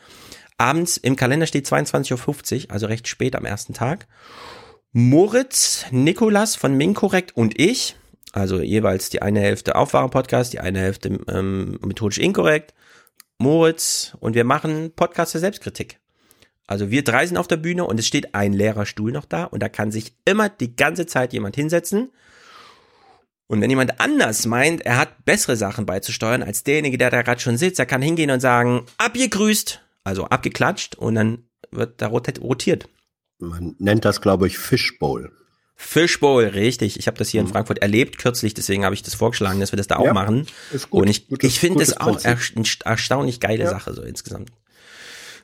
Abends 0.57 0.97
im 0.97 1.15
Kalender 1.15 1.45
steht 1.47 1.67
22.50 1.67 2.65
Uhr, 2.65 2.71
also 2.71 2.87
recht 2.87 3.07
spät 3.07 3.35
am 3.35 3.45
ersten 3.45 3.73
Tag. 3.73 4.07
Moritz, 4.95 5.87
Nikolas 5.89 6.55
von 6.55 6.77
Minkorrekt 6.77 7.35
und 7.35 7.59
ich, 7.59 7.95
also 8.31 8.61
jeweils 8.61 9.09
die 9.09 9.23
eine 9.23 9.39
Hälfte 9.39 9.75
Aufwachen-Podcast, 9.75 10.53
die 10.53 10.59
eine 10.59 10.79
Hälfte 10.79 11.19
ähm, 11.27 11.79
methodisch 11.83 12.19
inkorrekt, 12.19 12.75
Moritz 13.39 14.15
und 14.19 14.35
wir 14.35 14.43
machen 14.43 14.91
Podcast 14.95 15.33
der 15.33 15.41
Selbstkritik. 15.41 15.99
Also 16.67 16.91
wir 16.91 17.03
drei 17.03 17.25
sind 17.25 17.37
auf 17.37 17.47
der 17.47 17.57
Bühne 17.57 17.85
und 17.85 17.99
es 17.99 18.05
steht 18.05 18.35
ein 18.35 18.53
leerer 18.53 18.85
Stuhl 18.85 19.11
noch 19.11 19.25
da 19.25 19.45
und 19.45 19.63
da 19.63 19.67
kann 19.67 19.91
sich 19.91 20.15
immer 20.25 20.47
die 20.49 20.75
ganze 20.75 21.07
Zeit 21.07 21.33
jemand 21.33 21.55
hinsetzen. 21.55 22.11
Und 23.47 23.61
wenn 23.61 23.71
jemand 23.71 23.99
anders 23.99 24.45
meint, 24.45 24.81
er 24.85 24.97
hat 24.97 25.25
bessere 25.25 25.57
Sachen 25.57 25.87
beizusteuern 25.87 26.43
als 26.43 26.63
derjenige, 26.63 26.99
der 26.99 27.09
da 27.09 27.23
gerade 27.23 27.41
schon 27.41 27.57
sitzt, 27.57 27.79
der 27.79 27.87
kann 27.87 28.03
hingehen 28.03 28.29
und 28.29 28.41
sagen, 28.41 28.85
abgegrüßt, 28.99 29.81
also 30.03 30.25
abgeklatscht 30.25 30.93
und 30.93 31.15
dann 31.15 31.47
wird 31.71 31.99
da 31.99 32.07
rot- 32.07 32.39
rotiert. 32.39 32.87
Man 33.49 33.75
nennt 33.79 34.05
das, 34.05 34.21
glaube 34.21 34.47
ich, 34.47 34.57
Fishbowl. 34.57 35.31
Fishbowl, 35.75 36.45
richtig. 36.45 36.97
Ich 36.97 37.07
habe 37.07 37.17
das 37.17 37.29
hier 37.29 37.41
in 37.41 37.47
Frankfurt 37.47 37.79
erlebt 37.79 38.17
kürzlich, 38.17 38.53
deswegen 38.53 38.85
habe 38.85 38.95
ich 38.95 39.03
das 39.03 39.15
vorgeschlagen, 39.15 39.59
dass 39.59 39.71
wir 39.71 39.77
das 39.77 39.87
da 39.87 39.97
auch 39.97 40.05
Ja, 40.05 40.13
machen. 40.13 40.47
ist 40.71 40.89
gut. 40.89 41.01
Und 41.01 41.07
ich, 41.09 41.27
Gutes- 41.27 41.49
ich 41.49 41.59
finde 41.59 41.79
das 41.79 41.97
auch 41.97 42.19
Prinzip. 42.19 42.55
erst- 42.57 42.85
erstaunlich 42.85 43.39
geile 43.39 43.63
Ja. 43.65 43.69
Sache 43.69 43.93
so 43.93 44.01
insgesamt. 44.03 44.51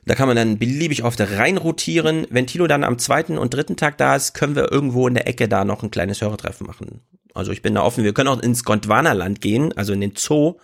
Da 0.06 0.14
kann 0.14 0.28
man 0.28 0.36
dann 0.36 0.58
beliebig 0.58 1.04
oft 1.04 1.20
reinrotieren. 1.20 2.26
Wenn 2.30 2.46
Tilo 2.46 2.66
dann 2.66 2.84
am 2.84 2.98
zweiten 2.98 3.36
und 3.36 3.52
dritten 3.52 3.76
Tag 3.76 3.98
da 3.98 4.16
ist, 4.16 4.32
können 4.32 4.56
wir 4.56 4.72
irgendwo 4.72 5.06
in 5.06 5.12
der 5.14 5.28
Ecke 5.28 5.46
da 5.46 5.64
noch 5.66 5.82
ein 5.82 5.90
kleines 5.90 6.22
Hörertreffen 6.22 6.66
machen. 6.66 7.02
Also 7.34 7.52
ich 7.52 7.60
bin 7.60 7.74
da 7.74 7.82
offen. 7.82 8.02
Wir 8.02 8.14
können 8.14 8.28
auch 8.28 8.40
ins 8.40 8.64
Gondwana-Land 8.64 9.42
gehen, 9.42 9.76
also 9.76 9.92
in 9.92 10.00
den 10.00 10.14
Zoo. 10.16 10.54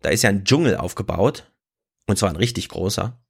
Da 0.00 0.08
ist 0.08 0.22
ja 0.22 0.30
ein 0.30 0.44
Dschungel 0.44 0.76
aufgebaut. 0.76 1.50
Und 2.06 2.16
zwar 2.18 2.30
ein 2.30 2.36
richtig 2.36 2.70
großer. 2.70 3.20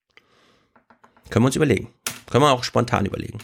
Können 1.31 1.43
wir 1.45 1.49
uns 1.49 1.57
überlegen. 1.57 1.89
Können 2.31 2.45
wir 2.45 2.53
auch 2.53 2.65
spontan 2.65 3.07
überlegen. 3.07 3.39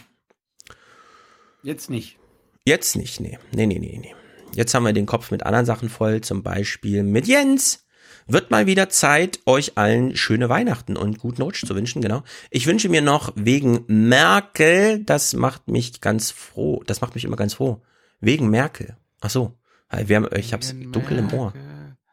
Jetzt 1.63 1.89
nicht. 1.89 2.17
Jetzt 2.65 2.95
nicht, 2.95 3.19
nee. 3.19 3.39
Nee, 3.53 3.65
nee, 3.65 3.79
nee, 3.79 3.97
nee. 4.01 4.15
Jetzt 4.53 4.73
haben 4.73 4.85
wir 4.85 4.93
den 4.93 5.05
Kopf 5.05 5.31
mit 5.31 5.43
anderen 5.43 5.65
Sachen 5.65 5.89
voll, 5.89 6.21
zum 6.21 6.43
Beispiel 6.43 7.03
mit 7.03 7.27
Jens. 7.27 7.85
Wird 8.27 8.49
mal 8.49 8.65
wieder 8.65 8.89
Zeit, 8.89 9.39
euch 9.45 9.77
allen 9.77 10.15
schöne 10.15 10.49
Weihnachten 10.49 10.97
und 10.97 11.19
guten 11.19 11.41
Rutsch 11.43 11.65
zu 11.65 11.75
wünschen, 11.75 12.01
genau. 12.01 12.23
Ich 12.49 12.65
wünsche 12.65 12.89
mir 12.89 13.01
noch 13.01 13.31
wegen 13.35 13.83
Merkel, 13.87 15.03
das 15.03 15.33
macht 15.33 15.67
mich 15.67 16.01
ganz 16.01 16.31
froh, 16.31 16.81
das 16.87 17.01
macht 17.01 17.13
mich 17.13 17.23
immer 17.23 17.35
ganz 17.35 17.53
froh. 17.53 17.83
Wegen 18.19 18.49
Merkel. 18.49 18.97
Ach 19.21 19.29
so. 19.29 19.57
Wir 19.91 20.15
haben, 20.15 20.27
ich 20.35 20.53
hab's 20.53 20.73
dunkel 20.91 21.19
im 21.19 21.31
Ohr. 21.33 21.53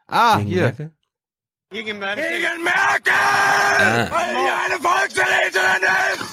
Ah, 0.07 0.37
Wegen 0.39 0.49
hier. 0.49 0.61
Merkel? 0.63 0.91
Gegen 1.71 1.97
Merkel! 1.97 2.23
Gegen 2.23 2.63
Merkel! 2.63 3.13
Ah. 3.13 4.11
Weil 4.11 4.35
die 4.35 4.73
eine 4.73 4.79
Volksverräterin 4.83 5.83
ist! 6.13 6.32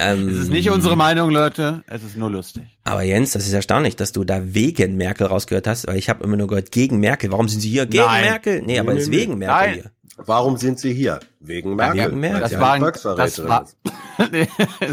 Ähm, 0.00 0.28
Es 0.28 0.36
ist 0.36 0.50
nicht 0.50 0.70
unsere 0.70 0.96
Meinung, 0.96 1.30
Leute. 1.30 1.82
Es 1.88 2.04
ist 2.04 2.16
nur 2.16 2.30
lustig. 2.30 2.62
Aber 2.84 3.02
Jens, 3.02 3.32
das 3.32 3.46
ist 3.46 3.52
erstaunlich, 3.52 3.96
dass 3.96 4.12
du 4.12 4.22
da 4.24 4.40
wegen 4.54 4.96
Merkel 4.96 5.26
rausgehört 5.26 5.66
hast, 5.66 5.88
weil 5.88 5.96
ich 5.96 6.08
habe 6.08 6.22
immer 6.22 6.36
nur 6.36 6.46
gehört 6.46 6.70
gegen 6.70 7.00
Merkel. 7.00 7.32
Warum 7.32 7.48
sind 7.48 7.60
sie 7.60 7.68
hier 7.70 7.86
gegen 7.86 8.04
Nein. 8.04 8.24
Merkel? 8.24 8.62
Nee, 8.62 8.78
aber 8.78 8.92
Nee, 8.92 8.98
es 8.98 9.04
ist 9.04 9.10
nee, 9.10 9.16
wegen 9.18 9.32
nee. 9.32 9.38
Merkel 9.46 9.66
Nein. 9.66 9.74
hier. 9.74 9.90
Warum 10.26 10.56
sind 10.56 10.78
sie 10.80 10.92
hier? 10.94 11.18
Wegen 11.40 11.74
Merkel. 11.76 12.06
wegen 12.06 12.18
Merkel. 12.20 12.40
Das 12.40 12.58
war 12.58 12.72
ein- 12.74 12.80
Volksverräterin 12.80 13.48
das 13.48 13.48
war- 13.48 13.66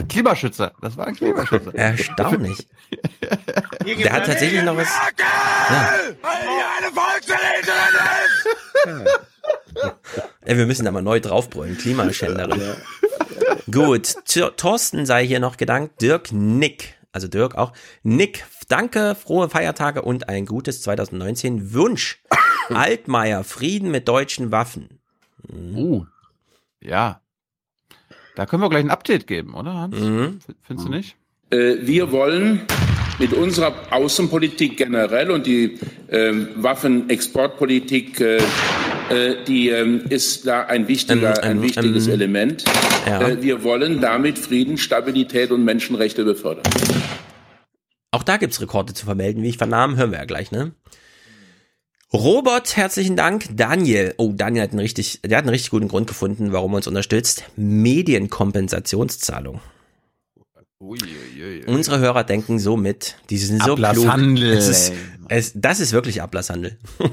Klimaschützer. 0.07 0.71
Das 0.81 0.97
war 0.97 1.07
ein 1.07 1.15
Klimaschützer. 1.15 1.73
Erstaunlich. 1.75 2.67
Der 3.85 4.13
hat 4.13 4.25
tatsächlich 4.27 4.61
noch 4.63 4.77
was. 4.77 4.87
Ja. 4.87 5.09
Weil 6.21 6.41
die 6.41 6.63
eine 6.83 6.91
Volksverräterin 6.93 9.05
ist! 9.05 9.19
Ey, 10.41 10.57
wir 10.57 10.65
müssen 10.67 10.85
da 10.85 10.91
mal 10.91 11.01
neu 11.01 11.19
draufbrüllen. 11.19 11.75
Klimaschänderin. 11.77 12.61
Gut. 13.71 14.15
Thor- 14.25 14.55
Thorsten 14.55 15.05
sei 15.05 15.25
hier 15.25 15.39
noch 15.39 15.57
gedankt. 15.57 16.01
Dirk 16.01 16.31
Nick. 16.31 16.95
Also 17.11 17.27
Dirk 17.27 17.55
auch. 17.55 17.71
Nick, 18.03 18.45
danke, 18.67 19.15
frohe 19.15 19.49
Feiertage 19.49 20.01
und 20.01 20.27
ein 20.27 20.45
gutes 20.45 20.81
2019. 20.81 21.73
Wunsch. 21.73 22.21
Altmaier, 22.69 23.43
Frieden 23.43 23.89
mit 23.91 24.07
deutschen 24.07 24.51
Waffen. 24.51 24.99
Uh. 25.49 26.05
Ja. 26.81 27.21
Da 28.35 28.45
können 28.45 28.61
wir 28.61 28.69
gleich 28.69 28.83
ein 28.83 28.91
Update 28.91 29.27
geben, 29.27 29.53
oder 29.53 29.73
Hans? 29.73 29.97
Mhm. 29.97 30.39
Findest 30.61 30.87
du 30.87 30.91
nicht? 30.91 31.15
Äh, 31.51 31.75
wir 31.87 32.11
wollen 32.11 32.61
mit 33.17 33.31
unserer 33.33 33.73
Außenpolitik 33.93 34.75
generell 34.75 35.31
und 35.31 35.45
die 35.45 35.79
ähm, 36.09 36.49
Waffenexportpolitik, 36.55 38.19
äh, 38.19 38.37
äh, 38.37 38.43
die 39.47 39.69
ähm, 39.69 40.05
ist 40.09 40.47
da 40.47 40.65
ein 40.65 40.87
wichtiger, 40.87 41.43
Ähm, 41.43 41.51
ähm, 41.51 41.57
ein 41.57 41.61
wichtiges 41.61 42.07
ähm, 42.07 42.13
Element. 42.13 42.63
ja. 43.05 43.27
Äh, 43.27 43.41
wir 43.41 43.63
wollen 43.63 44.01
damit 44.01 44.39
Frieden, 44.39 44.77
Stabilität 44.77 45.51
und 45.51 45.63
Menschenrechte 45.63 46.23
befördern. 46.23 46.63
Auch 48.11 48.23
da 48.23 48.37
gibt's 48.37 48.61
Rekorde 48.61 48.93
zu 48.93 49.05
vermelden, 49.05 49.43
wie 49.43 49.49
ich 49.49 49.57
vernahm, 49.57 49.97
hören 49.97 50.11
wir 50.11 50.19
ja 50.19 50.25
gleich, 50.25 50.51
ne? 50.51 50.73
Robert, 52.13 52.77
herzlichen 52.77 53.17
Dank. 53.17 53.45
Daniel, 53.51 54.13
oh, 54.17 54.31
Daniel 54.33 54.63
hat 54.63 54.69
einen 54.71 54.79
richtig, 54.79 55.19
der 55.25 55.37
hat 55.37 55.43
einen 55.43 55.49
richtig 55.49 55.69
guten 55.69 55.89
Grund 55.89 56.07
gefunden, 56.07 56.53
warum 56.53 56.73
er 56.73 56.77
uns 56.77 56.87
unterstützt. 56.87 57.43
Medienkompensationszahlung. 57.57 59.59
Unsere 60.79 61.99
Hörer 61.99 62.23
denken 62.23 62.59
so 62.59 62.77
mit. 62.77 63.15
Die 63.29 63.37
sind 63.37 63.63
so 63.63 63.73
Ablasshandel, 63.73 64.51
klug. 64.51 64.59
Es 64.59 64.67
ist, 64.69 64.93
es, 65.29 65.51
das 65.55 65.79
ist 65.79 65.93
wirklich 65.93 66.21
Ablasshandel. 66.21 66.77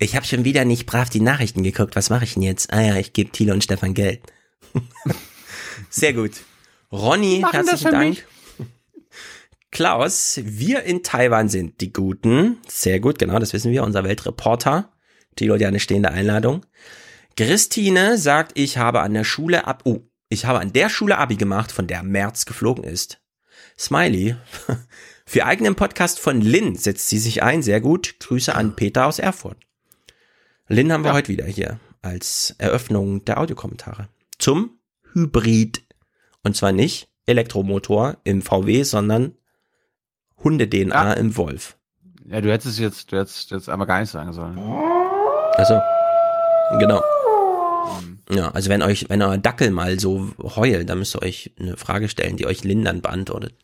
ich 0.00 0.16
habe 0.16 0.26
schon 0.26 0.44
wieder 0.44 0.64
nicht 0.64 0.86
brav 0.86 1.10
die 1.10 1.20
Nachrichten 1.20 1.62
geguckt. 1.62 1.94
Was 1.94 2.10
mache 2.10 2.24
ich 2.24 2.34
denn 2.34 2.42
jetzt? 2.42 2.72
Ah 2.72 2.80
ja, 2.80 2.96
ich 2.96 3.12
gebe 3.12 3.30
Thilo 3.30 3.52
und 3.52 3.62
Stefan 3.62 3.94
Geld. 3.94 4.20
Sehr 5.90 6.14
gut. 6.14 6.32
Ronny, 6.90 7.40
Machen 7.40 7.52
herzlichen 7.52 7.92
Dank. 7.92 8.08
mich. 8.08 8.24
Klaus, 9.70 10.40
wir 10.42 10.82
in 10.82 11.02
Taiwan 11.04 11.48
sind 11.48 11.80
die 11.80 11.92
Guten. 11.92 12.58
Sehr 12.66 12.98
gut, 12.98 13.18
genau, 13.18 13.38
das 13.38 13.52
wissen 13.52 13.70
wir. 13.70 13.84
Unser 13.84 14.02
Weltreporter. 14.02 14.90
Thilo 15.36 15.54
hat 15.54 15.60
ja 15.60 15.68
eine 15.68 15.78
stehende 15.78 16.10
Einladung. 16.10 16.66
Christine 17.36 18.18
sagt, 18.18 18.52
ich 18.58 18.78
habe 18.78 19.00
an 19.00 19.14
der 19.14 19.24
Schule 19.24 19.66
ab, 19.66 19.82
oh, 19.84 20.00
ich 20.28 20.44
habe 20.44 20.58
an 20.58 20.72
der 20.72 20.88
Schule 20.88 21.18
Abi 21.18 21.36
gemacht, 21.36 21.70
von 21.72 21.86
der 21.86 22.02
März 22.02 22.46
geflogen 22.46 22.84
ist. 22.84 23.20
Smiley. 23.78 24.34
Für 25.24 25.46
eigenen 25.46 25.76
Podcast 25.76 26.18
von 26.18 26.40
Lynn 26.40 26.74
setzt 26.74 27.08
sie 27.08 27.18
sich 27.18 27.42
ein. 27.42 27.62
Sehr 27.62 27.80
gut. 27.80 28.16
Grüße 28.18 28.54
an 28.54 28.74
Peter 28.74 29.06
aus 29.06 29.20
Erfurt. 29.20 29.58
Lynn 30.72 30.92
haben 30.92 31.02
wir 31.02 31.12
heute 31.12 31.26
wieder 31.26 31.46
hier 31.46 31.80
als 32.00 32.54
Eröffnung 32.58 33.24
der 33.24 33.40
Audiokommentare. 33.40 34.08
Zum 34.38 34.78
Hybrid. 35.12 35.82
Und 36.44 36.56
zwar 36.56 36.70
nicht 36.70 37.08
Elektromotor 37.26 38.18
im 38.22 38.40
VW, 38.40 38.84
sondern 38.84 39.34
Hunde-DNA 40.44 41.14
im 41.14 41.36
Wolf. 41.36 41.76
Ja, 42.24 42.40
du 42.40 42.52
hättest 42.52 42.74
es 42.74 42.78
jetzt, 42.78 43.10
du 43.10 43.18
hättest 43.18 43.50
jetzt 43.50 43.68
einmal 43.68 43.88
gar 43.88 43.98
nicht 43.98 44.10
sagen 44.10 44.32
sollen. 44.32 44.56
Also, 45.54 45.80
genau. 46.78 47.02
Ja, 48.30 48.52
also 48.52 48.70
wenn 48.70 48.82
euch, 48.82 49.06
wenn 49.08 49.22
euer 49.22 49.38
Dackel 49.38 49.72
mal 49.72 49.98
so 49.98 50.30
heult, 50.38 50.88
dann 50.88 51.00
müsst 51.00 51.16
ihr 51.16 51.22
euch 51.22 51.52
eine 51.58 51.76
Frage 51.76 52.08
stellen, 52.08 52.36
die 52.36 52.46
euch 52.46 52.62
Lynn 52.62 52.84
dann 52.84 53.02
beantwortet. 53.02 53.54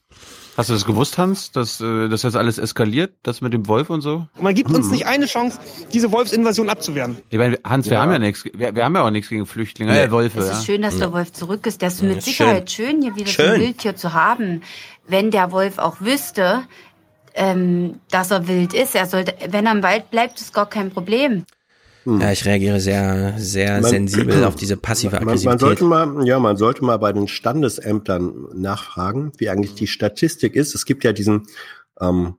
Hast 0.57 0.71
du 0.71 0.73
das 0.75 0.85
gewusst, 0.87 1.19
Hans, 1.19 1.51
dass 1.53 1.81
äh, 1.81 2.09
das 2.09 2.23
jetzt 2.23 2.35
alles 2.37 2.57
eskaliert, 2.59 3.13
das 3.23 3.41
mit 3.43 3.53
dem 3.53 3.67
Wolf 3.69 3.91
und 3.91 4.01
so? 4.01 4.27
Und 4.37 4.43
man 4.43 4.55
gibt 4.55 4.71
uns 4.71 4.91
nicht 4.91 5.07
eine 5.07 5.27
Chance, 5.27 5.59
diese 5.93 6.11
Wolfsinvasion 6.13 6.71
abzuwehren. 6.71 7.19
Ich 7.29 7.39
meine, 7.39 7.59
Hans, 7.63 7.87
wir 7.87 7.95
Ja. 7.95 8.03
haben 8.03 8.13
ja 8.13 8.19
nichts, 8.19 8.45
wir, 8.45 8.75
wir 8.75 8.85
haben 8.85 8.95
ja 8.95 9.03
auch 9.03 9.11
nichts 9.11 9.29
gegen 9.29 9.45
Flüchtlinge, 9.47 9.99
äh, 10.01 10.11
Wölfe. 10.11 10.39
Es 10.41 10.47
ja. 10.47 10.53
ist 10.53 10.65
schön, 10.67 10.83
dass 10.83 10.97
der 10.99 11.13
Wolf 11.13 11.33
zurück 11.33 11.67
ist. 11.67 11.83
Das 11.83 11.95
ist 11.95 12.03
Ja, 12.03 12.09
mit 12.09 12.19
ist 12.19 12.25
Sicherheit 12.25 12.71
schön, 12.71 13.03
hier 13.03 13.15
wieder 13.17 13.27
so 13.27 13.33
Schön. 13.33 13.51
ein 13.55 13.61
Wildtier 13.61 13.97
zu 13.97 14.15
haben. 14.15 14.63
Wenn 15.07 15.31
der 15.31 15.53
Wolf 15.53 15.79
auch 15.79 16.01
wüsste, 16.01 16.63
ähm, 17.35 18.01
dass 18.11 18.31
er 18.31 18.49
wild 18.49 18.73
ist, 18.73 18.95
er 18.95 19.07
sollte, 19.07 19.35
wenn 19.51 19.67
er 19.67 19.73
im 19.73 19.83
Wald 19.83 20.11
bleibt, 20.11 20.41
ist 20.41 20.55
gar 20.55 20.69
kein 20.69 20.91
Problem. 20.91 21.45
Ja, 22.07 22.31
ich 22.33 22.45
reagiere 22.45 22.81
sehr, 22.81 23.35
sehr 23.39 23.81
Man- 23.81 23.91
sensibel 23.91 24.45
auf 24.45 24.55
diese 24.55 24.77
passive 24.79 25.17
Man, 25.17 25.21
man 25.25 25.29
Aggressivität. 25.31 25.61
sollte 25.61 25.85
mal, 25.85 26.27
ja, 26.27 26.39
man 26.39 26.57
sollte 26.57 26.85
mal 26.85 26.99
bei 26.99 27.13
den 27.13 27.27
Standesämtern 27.29 28.47
nachfragen, 28.55 29.33
wie 29.39 29.49
eigentlich 29.51 29.75
die 29.75 29.87
Statistik 29.87 30.55
ist. 30.55 30.75
Es 30.75 30.85
gibt 30.87 31.03
ja 31.05 31.13
diesen 31.13 31.47
ähm, 32.01 32.37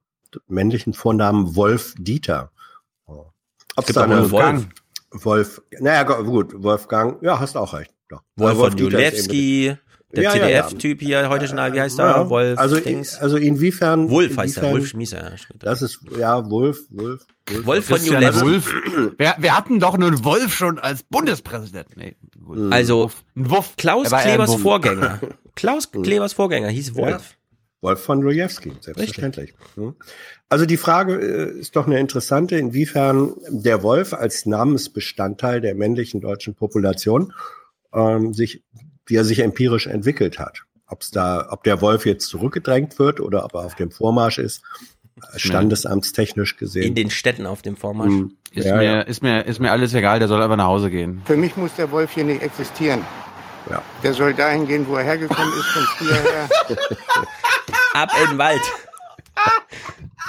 männlichen 0.48 0.94
Vornamen 0.94 1.56
Wolf 1.56 1.96
Dieter. 1.98 2.52
Ob 3.06 3.86
gibt 3.86 3.90
es 3.92 3.98
eine 3.98 4.32
Wolf. 4.32 4.66
Wolf, 5.12 5.62
naja, 5.80 6.04
gut, 6.04 6.54
Wolfgang, 6.64 7.22
ja, 7.24 7.40
hast 7.40 7.56
auch 7.56 7.74
recht. 7.74 7.94
Doch. 8.10 8.24
Wolf 8.36 8.58
eben- 8.74 8.78
Julewski, 8.78 9.76
der 10.16 10.24
Ja, 10.24 10.36
ja, 10.36 10.48
ja. 10.48 10.68
CDF-Typ 10.68 11.02
hier, 11.02 11.30
heute 11.30 11.46
Journal, 11.46 11.74
wie 11.74 11.82
heißt 11.82 12.00
er? 12.00 12.06
Ja, 12.08 12.30
Wolf 12.30 12.58
also, 12.60 12.80
Dings. 12.80 13.18
also 13.20 13.38
inwiefern 13.38 14.10
Wolf 14.10 14.36
heißt 14.38 14.58
er, 14.58 14.64
inwiefern- 14.64 14.72
Wolf 14.74 14.88
Schmieser. 14.88 15.24
ja. 15.32 15.36
Das 15.60 15.82
ist 15.82 16.00
ja 16.18 16.50
Wolf, 16.50 16.80
Wolf, 16.90 17.26
Wolf. 17.50 17.66
Wolf 17.66 17.86
von 17.86 17.98
Christian 17.98 18.22
Julewski. 18.22 18.46
Wolf. 18.46 18.74
Wir, 19.18 19.36
wir 19.38 19.58
hatten 19.58 19.80
doch 19.80 19.94
einen 19.94 20.24
Wolf 20.24 20.54
schon 20.54 20.80
als 20.80 21.04
Bundespräsident. 21.04 21.96
Nee, 21.96 22.16
gut. 22.44 22.72
Also, 22.72 23.12
ein 23.36 23.50
Wuff. 23.50 23.76
Klaus 23.78 24.12
Er 24.12 24.20
Klebers. 24.20 24.56
Vorgänger. 24.56 25.20
Klaus 25.56 25.92
Klebers 25.92 26.34
Vorgänger 26.34 26.70
hieß 26.70 26.96
Wolf. 26.96 27.32
Ja. 27.32 27.38
Wolf 27.82 28.04
von 28.04 28.24
Rojewski, 28.24 28.74
selbstverständlich. 28.82 29.54
Mhm. 29.76 29.96
Also 30.50 30.66
die 30.66 30.78
Frage 30.78 31.16
äh, 31.16 31.60
ist 31.60 31.76
doch 31.76 31.86
eine 31.86 32.00
interessante, 32.00 32.58
inwiefern 32.58 33.36
der 33.50 33.84
Wolf 33.84 34.14
als 34.14 34.46
Namensbestandteil 34.46 35.62
der 35.62 35.76
männlichen 35.76 36.20
deutschen 36.20 36.56
Population 36.56 37.34
ähm, 37.94 38.34
sich, 38.34 38.64
wie 39.06 39.16
er 39.16 39.26
sich 39.26 39.40
empirisch 39.40 39.88
entwickelt 39.88 40.40
hat. 40.40 40.64
Ob's 40.90 41.12
da, 41.12 41.48
ob 41.52 41.64
der 41.64 41.82
Wolf 41.82 42.06
jetzt 42.06 42.30
zurückgedrängt 42.30 42.98
wird 42.98 43.20
oder 43.20 43.44
ob 43.44 43.54
er 43.56 43.66
auf 43.66 43.76
dem 43.76 43.92
Vormarsch 43.92 44.40
ist, 44.40 44.64
äh, 44.94 44.97
standesamtstechnisch 45.36 46.58
gesehen. 46.58 46.84
In 46.84 46.96
den 46.96 47.10
Städten 47.10 47.46
auf 47.46 47.62
dem 47.62 47.76
Vormarsch. 47.76 48.10
Mhm. 48.12 48.34
Ist, 48.52 48.66
Ja, 48.66 48.76
mir, 48.78 48.84
ja. 48.84 49.02
ist, 49.02 49.22
mir, 49.24 49.46
ist 49.46 49.60
mir 49.60 49.72
alles 49.72 49.94
egal, 49.94 50.20
der 50.20 50.28
soll 50.28 50.42
einfach 50.42 50.58
nach 50.58 50.68
Hause 50.68 50.90
gehen. 50.90 51.22
Für 51.26 51.38
mich 51.38 51.56
muss 51.58 51.74
der 51.76 51.92
Wolf 51.92 52.12
hier 52.12 52.24
nicht 52.24 52.42
existieren. 52.42 53.02
Ja. 53.70 53.82
Der 54.04 54.14
soll 54.14 54.34
dahin 54.34 54.66
gehen, 54.68 54.86
wo 54.88 54.96
er 54.96 55.04
hergekommen 55.04 55.52
ist, 55.60 55.66
von 55.66 55.84
früher 55.98 56.16
her. 56.16 56.50
Ab 57.94 58.10
in 58.24 58.30
den 58.32 58.38
Wald. 58.38 58.62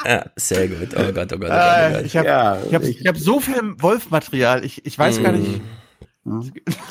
Ja, 0.05 0.24
sehr 0.36 0.68
gut. 0.68 0.89
Oh 0.97 1.12
Gott, 1.12 1.12
oh 1.12 1.12
Gott, 1.12 1.32
oh 1.34 1.39
Gott. 1.39 1.51
Oh 1.51 1.55
Äh, 1.55 1.93
Gott. 1.93 2.05
ich 2.07 2.16
habe 2.16 2.59
ich 2.68 2.74
hab, 2.74 2.82
ich 2.82 3.07
hab 3.07 3.16
so 3.16 3.41
viel 3.41 3.61
Wolfmaterial, 3.80 4.64
ich, 4.64 4.84
ich 4.86 4.99
weiß 4.99 5.22
gar 5.22 5.32
nicht. 5.32 5.61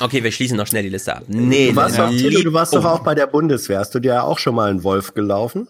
Okay, 0.00 0.24
wir 0.24 0.32
schließen 0.32 0.56
noch 0.56 0.66
schnell 0.66 0.82
die 0.82 0.88
Liste 0.88 1.14
ab. 1.14 1.24
Nee, 1.28 1.70
du 1.70 1.76
warst, 1.76 1.98
doch, 1.98 2.10
Tilo, 2.10 2.42
du 2.42 2.52
warst 2.52 2.74
doch 2.74 2.84
oh. 2.84 2.88
auch 2.88 2.98
bei 3.00 3.14
der 3.14 3.26
Bundeswehr. 3.28 3.78
Hast 3.78 3.94
du 3.94 4.00
dir 4.00 4.14
ja 4.14 4.22
auch 4.22 4.38
schon 4.38 4.54
mal 4.54 4.68
einen 4.70 4.82
Wolf 4.82 5.14
gelaufen? 5.14 5.68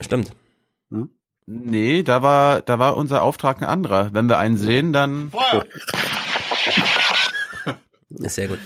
Stimmt. 0.00 0.32
Nee, 1.46 2.02
da 2.02 2.22
war, 2.22 2.62
da 2.62 2.78
war 2.78 2.96
unser 2.96 3.22
Auftrag 3.22 3.58
ein 3.60 3.64
anderer. 3.68 4.10
Wenn 4.12 4.28
wir 4.28 4.38
einen 4.38 4.56
sehen, 4.56 4.92
dann. 4.92 5.32
Ist 8.10 8.34
sehr 8.34 8.48
gut. 8.48 8.58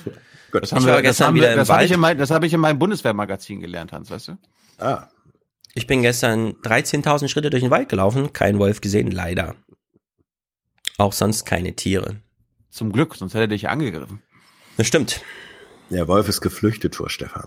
Das 0.53 0.65
Ich 0.65 0.73
haben 0.73 0.85
war 0.85 0.89
wir, 0.89 0.95
das 0.97 1.03
gestern 1.03 1.27
haben 1.29 1.35
wieder 1.37 1.47
wir, 1.49 1.53
im 1.53 1.59
das 1.59 1.69
habe 1.69 1.79
Wald. 1.79 1.87
ich, 1.87 1.93
in 1.95 2.01
mein- 2.01 2.19
das 2.19 2.31
hab 2.31 2.45
ich 2.45 2.53
in 2.53 2.61
meinem 2.61 2.79
Bundeswehrmagazin 2.79 3.61
gelernt, 3.61 3.93
Hans, 3.93 4.11
weißt 4.11 4.29
du? 4.29 4.39
Ah. 4.79 5.09
Ich 5.75 5.87
bin 5.87 6.03
gestern 6.03 6.53
13.000 6.63 7.29
Schritte 7.29 7.51
durch 7.51 7.63
den 7.63 7.71
Wald 7.71 7.89
gelaufen, 7.89 8.33
kein 8.33 8.59
Wolf 8.59 8.81
gesehen, 8.81 9.11
leider. 9.11 9.55
Auch 10.99 11.13
sonst 11.13 11.45
keine 11.45 11.75
Tiere. 11.77 12.17
Zum 12.71 12.93
Glück, 12.93 13.15
sonst 13.17 13.35
hätte 13.35 13.45
er 13.45 13.49
dich 13.49 13.69
angegriffen. 13.69 14.23
Das 14.79 14.87
stimmt. 14.87 15.21
Der 15.91 16.09
Wolf 16.09 16.29
ist 16.29 16.41
geflüchtet 16.41 16.97
vor 16.97 17.11
Stefan. 17.11 17.45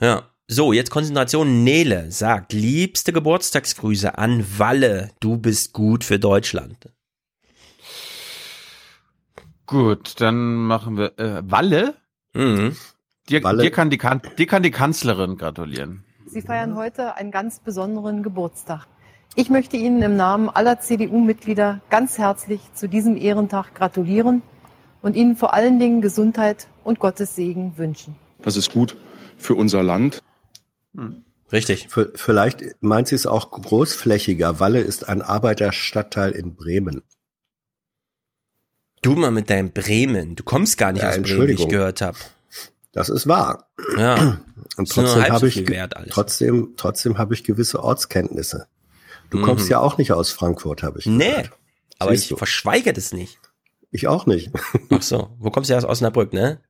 Ja. 0.00 0.28
So, 0.52 0.74
jetzt 0.74 0.90
Konzentration. 0.90 1.64
Nele 1.64 2.10
sagt, 2.10 2.52
liebste 2.52 3.14
Geburtstagsgrüße 3.14 4.18
an 4.18 4.44
Walle. 4.58 5.08
Du 5.18 5.38
bist 5.38 5.72
gut 5.72 6.04
für 6.04 6.18
Deutschland. 6.18 6.90
Gut, 9.64 10.20
dann 10.20 10.56
machen 10.56 10.98
wir 10.98 11.18
äh, 11.18 11.42
Walle. 11.50 11.94
Mhm. 12.34 12.76
Dir, 13.30 13.42
Walle. 13.42 13.62
dir, 13.62 13.70
kann 13.70 13.88
die, 13.88 13.96
kan 13.96 14.20
dir 14.36 14.46
kann 14.46 14.62
die 14.62 14.70
Kanzlerin 14.70 15.38
gratulieren. 15.38 16.04
Sie 16.26 16.42
feiern 16.42 16.76
heute 16.76 17.16
einen 17.16 17.30
ganz 17.30 17.60
besonderen 17.60 18.22
Geburtstag. 18.22 18.86
Ich 19.34 19.48
möchte 19.48 19.78
Ihnen 19.78 20.02
im 20.02 20.16
Namen 20.16 20.50
aller 20.50 20.80
CDU-Mitglieder 20.80 21.80
ganz 21.88 22.18
herzlich 22.18 22.60
zu 22.74 22.90
diesem 22.90 23.16
Ehrentag 23.16 23.74
gratulieren 23.74 24.42
und 25.00 25.16
Ihnen 25.16 25.34
vor 25.34 25.54
allen 25.54 25.78
Dingen 25.78 26.02
Gesundheit 26.02 26.66
und 26.84 26.98
Gottes 26.98 27.36
Segen 27.36 27.78
wünschen. 27.78 28.16
Das 28.42 28.58
ist 28.58 28.70
gut 28.70 28.98
für 29.38 29.54
unser 29.54 29.82
Land. 29.82 30.21
Richtig. 31.52 31.88
V 31.88 32.06
vielleicht 32.14 32.62
meint 32.80 33.08
sie 33.08 33.14
es 33.14 33.26
auch 33.26 33.50
großflächiger. 33.50 34.58
Walle 34.60 34.80
ist 34.80 35.08
ein 35.08 35.22
Arbeiterstadtteil 35.22 36.32
in 36.32 36.54
Bremen. 36.54 37.02
Du 39.02 39.14
mal 39.16 39.30
mit 39.30 39.50
deinem 39.50 39.72
Bremen. 39.72 40.36
Du 40.36 40.44
kommst 40.44 40.78
gar 40.78 40.92
nicht 40.92 41.02
Ja, 41.02 41.08
aus 41.10 41.14
Bremen, 41.16 41.26
wie 41.26 41.30
ich 41.32 41.38
Entschuldigung. 41.38 41.68
gehört 41.68 42.00
habe. 42.00 42.18
Das 42.92 43.08
ist 43.08 43.26
wahr. 43.26 43.68
Ja. 43.96 44.40
Und 44.76 44.88
trotzdem 44.90 45.24
habe 45.28 45.48
ich 45.48 45.68
wert 45.68 45.96
alles. 45.96 46.10
trotzdem 46.10 46.74
trotzdem 46.76 47.18
habe 47.18 47.34
ich 47.34 47.44
gewisse 47.44 47.82
Ortskenntnisse. 47.82 48.68
Du 49.30 49.38
Mhm. 49.38 49.42
kommst 49.42 49.68
ja 49.68 49.80
auch 49.80 49.98
nicht 49.98 50.12
aus 50.12 50.30
Frankfurt, 50.30 50.82
habe 50.82 50.98
ich 51.00 51.06
Nee. 51.06 51.30
gehört. 51.30 51.50
Aber 51.98 52.10
Siehst 52.12 52.24
ich 52.24 52.28
du. 52.30 52.36
verschweige 52.36 52.92
das 52.92 53.12
nicht. 53.12 53.38
Ich 53.90 54.08
auch 54.08 54.24
nicht. 54.26 54.50
Ach 54.90 55.02
so. 55.02 55.30
Wo 55.38 55.50
kommst 55.50 55.68
du 55.68 55.74
her 55.74 55.78
aus 55.78 55.84
Osnabrück, 55.88 56.32
ne? 56.32 56.60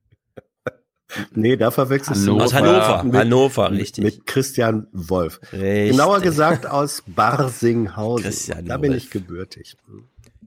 Nee, 1.35 1.57
da 1.57 1.71
verwechselst 1.71 2.27
du 2.27 2.39
Aus 2.41 2.55
Hannover. 2.55 3.03
mit, 3.05 3.15
Hannover, 3.15 3.71
richtig. 3.71 4.05
Mit 4.05 4.27
Christian 4.27 4.87
Wolf. 4.93 5.41
Richtig. 5.53 5.91
Genauer 5.93 6.21
gesagt 6.21 6.67
aus 6.67 7.03
Barsinghausen. 7.07 8.25
Christian 8.25 8.67
da 8.67 8.77
bin 8.79 8.93
Wolf. 8.93 9.05
ich 9.05 9.11
gebürtig. 9.11 9.77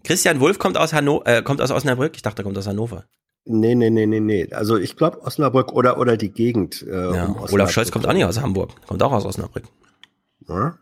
Christian 0.04 0.40
Wulff 0.40 0.60
kommt 0.60 0.78
aus 0.78 0.94
Hanno 0.94 1.22
äh, 1.26 1.42
kommt 1.42 1.62
aus 1.62 1.72
Osnabrück. 1.72 2.14
Ich 2.16 2.22
dachte, 2.22 2.42
er 2.42 2.44
kommt 2.46 2.58
aus 2.58 2.68
Hannover. 2.68 3.06
Nee, 3.46 3.76
nee, 3.76 3.90
nee, 3.92 4.06
nee, 4.08 4.20
nee. 4.20 4.48
Also 4.54 4.78
ich 4.78 4.96
glaube 4.96 5.22
Osnabrück 5.22 5.72
oder, 5.74 6.00
oder 6.00 6.18
die 6.18 6.30
Gegend. 6.32 6.82
Äh, 6.82 6.92
Ja. 7.16 7.26
um 7.26 7.38
Olaf. 7.52 7.72
Scholz 7.72 7.92
kommt 7.92 8.08
auch 8.08 8.14
nicht 8.14 8.26
aus 8.26 8.40
Hamburg, 8.42 8.72
kommt 8.88 9.02
auch 9.04 9.12
aus 9.12 9.26
Osnabrück. 9.26 9.66
Ja. 10.48 10.78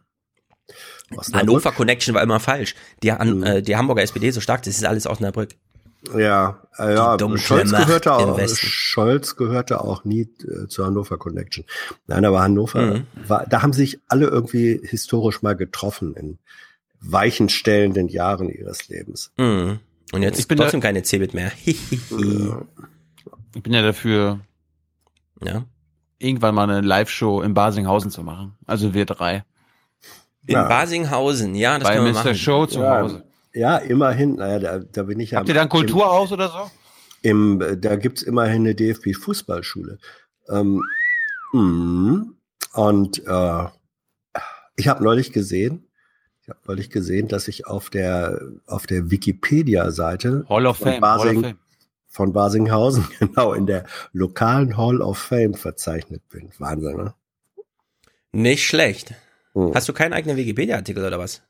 Osnabrück? 1.15 1.33
Hannover 1.49 1.71
Connection 1.71 2.15
war 2.15 2.21
immer 2.23 2.39
falsch. 2.39 2.75
Die, 3.03 3.11
Han 3.11 3.37
Mhm. 3.39 3.43
äh, 3.43 3.61
die 3.61 3.75
Hamburger 3.75 4.01
SPD 4.01 4.31
so 4.31 4.39
stark, 4.41 4.63
das 4.63 4.75
ist 4.77 4.85
alles 4.85 5.07
Osnabrück. 5.07 5.55
Ja, 6.17 6.59
äh, 6.77 6.93
ja, 6.95 7.17
Scholz 7.37 7.71
gehörte, 7.71 8.13
auch. 8.13 8.39
Scholz 8.49 9.35
gehörte 9.37 9.81
auch 9.81 10.03
nie 10.03 10.27
äh, 10.43 10.67
zur 10.67 10.85
Hannover 10.85 11.17
Connection. 11.17 11.63
Nein, 12.07 12.25
aber 12.25 12.41
Hannover 12.41 12.81
Mhm. 12.81 13.07
war, 13.27 13.45
da 13.47 13.61
haben 13.61 13.71
sich 13.73 13.99
alle 14.09 14.27
irgendwie 14.27 14.81
historisch 14.83 15.41
mal 15.41 15.55
getroffen 15.55 16.13
in 16.15 16.39
weichenstellenden 16.99 18.07
Jahren 18.09 18.49
ihres 18.49 18.89
Lebens. 18.89 19.31
Mhm. 19.37 19.79
Und 20.11 20.21
jetzt 20.23 20.39
Ich 20.39 20.47
bin 20.47 20.57
trotzdem 20.57 20.81
da- 20.81 20.87
keine 20.87 21.03
Cebit 21.03 21.33
mehr. 21.33 21.51
Ich 23.55 23.61
bin 23.61 23.71
ja 23.73 23.81
dafür, 23.83 24.39
ja. 25.43 25.63
irgendwann 26.17 26.55
mal 26.55 26.63
eine 26.69 26.81
Live-Show 26.81 27.41
in 27.43 27.53
Basinghausen 27.53 28.09
zu 28.09 28.23
machen. 28.23 28.55
Also 28.65 28.93
wir 28.95 29.05
drei. 29.05 29.43
In 30.47 30.53
Ja. 30.55 30.67
Basinghausen, 30.67 31.53
ja, 31.55 31.77
das 31.77 31.87
Bei 31.87 31.95
können 31.95 32.07
wir 32.07 32.13
Mr. 32.13 32.17
machen. 32.23 32.35
Show 32.35 32.65
zu 32.65 32.79
Ja, 32.79 33.01
Hause. 33.01 33.23
Ja, 33.53 33.77
immerhin. 33.77 34.35
Naja, 34.35 34.59
da, 34.59 34.79
da 34.79 35.03
bin 35.03 35.19
ich 35.19 35.31
ja. 35.31 35.39
Habt 35.39 35.49
ihr 35.49 35.55
da 35.55 35.61
ein 35.61 35.69
Kulturhaus 35.69 36.31
oder 36.31 36.49
so? 36.49 36.71
Im, 37.21 37.61
äh, 37.61 37.77
da 37.77 37.95
gibt's 37.95 38.21
immerhin 38.21 38.61
eine 38.61 38.75
DFB-Fußballschule. 38.75 39.97
Ähm, 40.49 40.81
mm, 41.53 42.33
und 42.73 43.25
äh, 43.25 43.65
ich 44.75 44.87
habe 44.87 45.03
neulich 45.03 45.31
gesehen, 45.31 45.87
ich 46.41 46.49
habe 46.49 46.59
neulich 46.65 46.89
gesehen, 46.89 47.27
dass 47.27 47.47
ich 47.47 47.67
auf 47.67 47.89
der 47.89 48.41
auf 48.65 48.87
der 48.87 49.09
Wikipedia-Seite 49.11 50.45
Hall 50.49 50.65
of 50.65 50.77
von 50.77 50.93
Fame. 50.93 51.01
Hall 51.01 51.17
of 51.17 51.23
Basing, 51.23 51.41
Fame. 51.43 51.59
von 52.07 52.33
Basinghausen 52.33 53.07
genau 53.19 53.53
in 53.53 53.65
der 53.65 53.85
lokalen 54.11 54.75
Hall 54.75 55.01
of 55.01 55.17
Fame 55.17 55.53
verzeichnet 55.53 56.27
bin. 56.29 56.49
Wahnsinn, 56.57 56.97
ne? 56.97 57.13
Nicht 58.33 58.65
schlecht. 58.65 59.13
Hm. 59.53 59.73
Hast 59.73 59.87
du 59.87 59.93
keinen 59.93 60.13
eigenen 60.13 60.35
Wikipedia-Artikel 60.35 61.05
oder 61.05 61.19
was? 61.19 61.43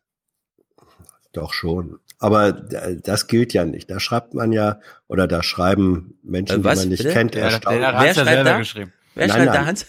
Doch 1.34 1.54
schon. 1.54 2.00
Aber 2.20 2.52
das 2.54 3.28
gilt 3.28 3.52
ja 3.54 3.66
nicht. 3.66 3.90
Da 3.92 4.00
schreibt 4.00 4.34
man 4.34 4.54
ja, 4.54 4.80
oder 5.08 5.28
da 5.28 5.44
schreiben 5.44 6.18
Menschen, 6.24 6.62
Äh, 6.62 6.64
was? 6.64 6.80
die 6.80 6.86
man 6.86 6.90
nicht 6.90 7.04
Bitte? 7.04 7.14
kennt, 7.14 7.36
erstaunt. 7.36 7.76
der 7.76 7.82
Wer 7.82 8.14
schreibt 8.14 8.28
selber 8.28 8.44
da? 8.44 8.58
geschrieben. 8.60 8.94
Wer 9.16 9.28
Nein, 9.28 9.36
schreibt 9.36 9.50
da 9.50 9.54
nein. 9.60 9.66
Hans? 9.68 9.86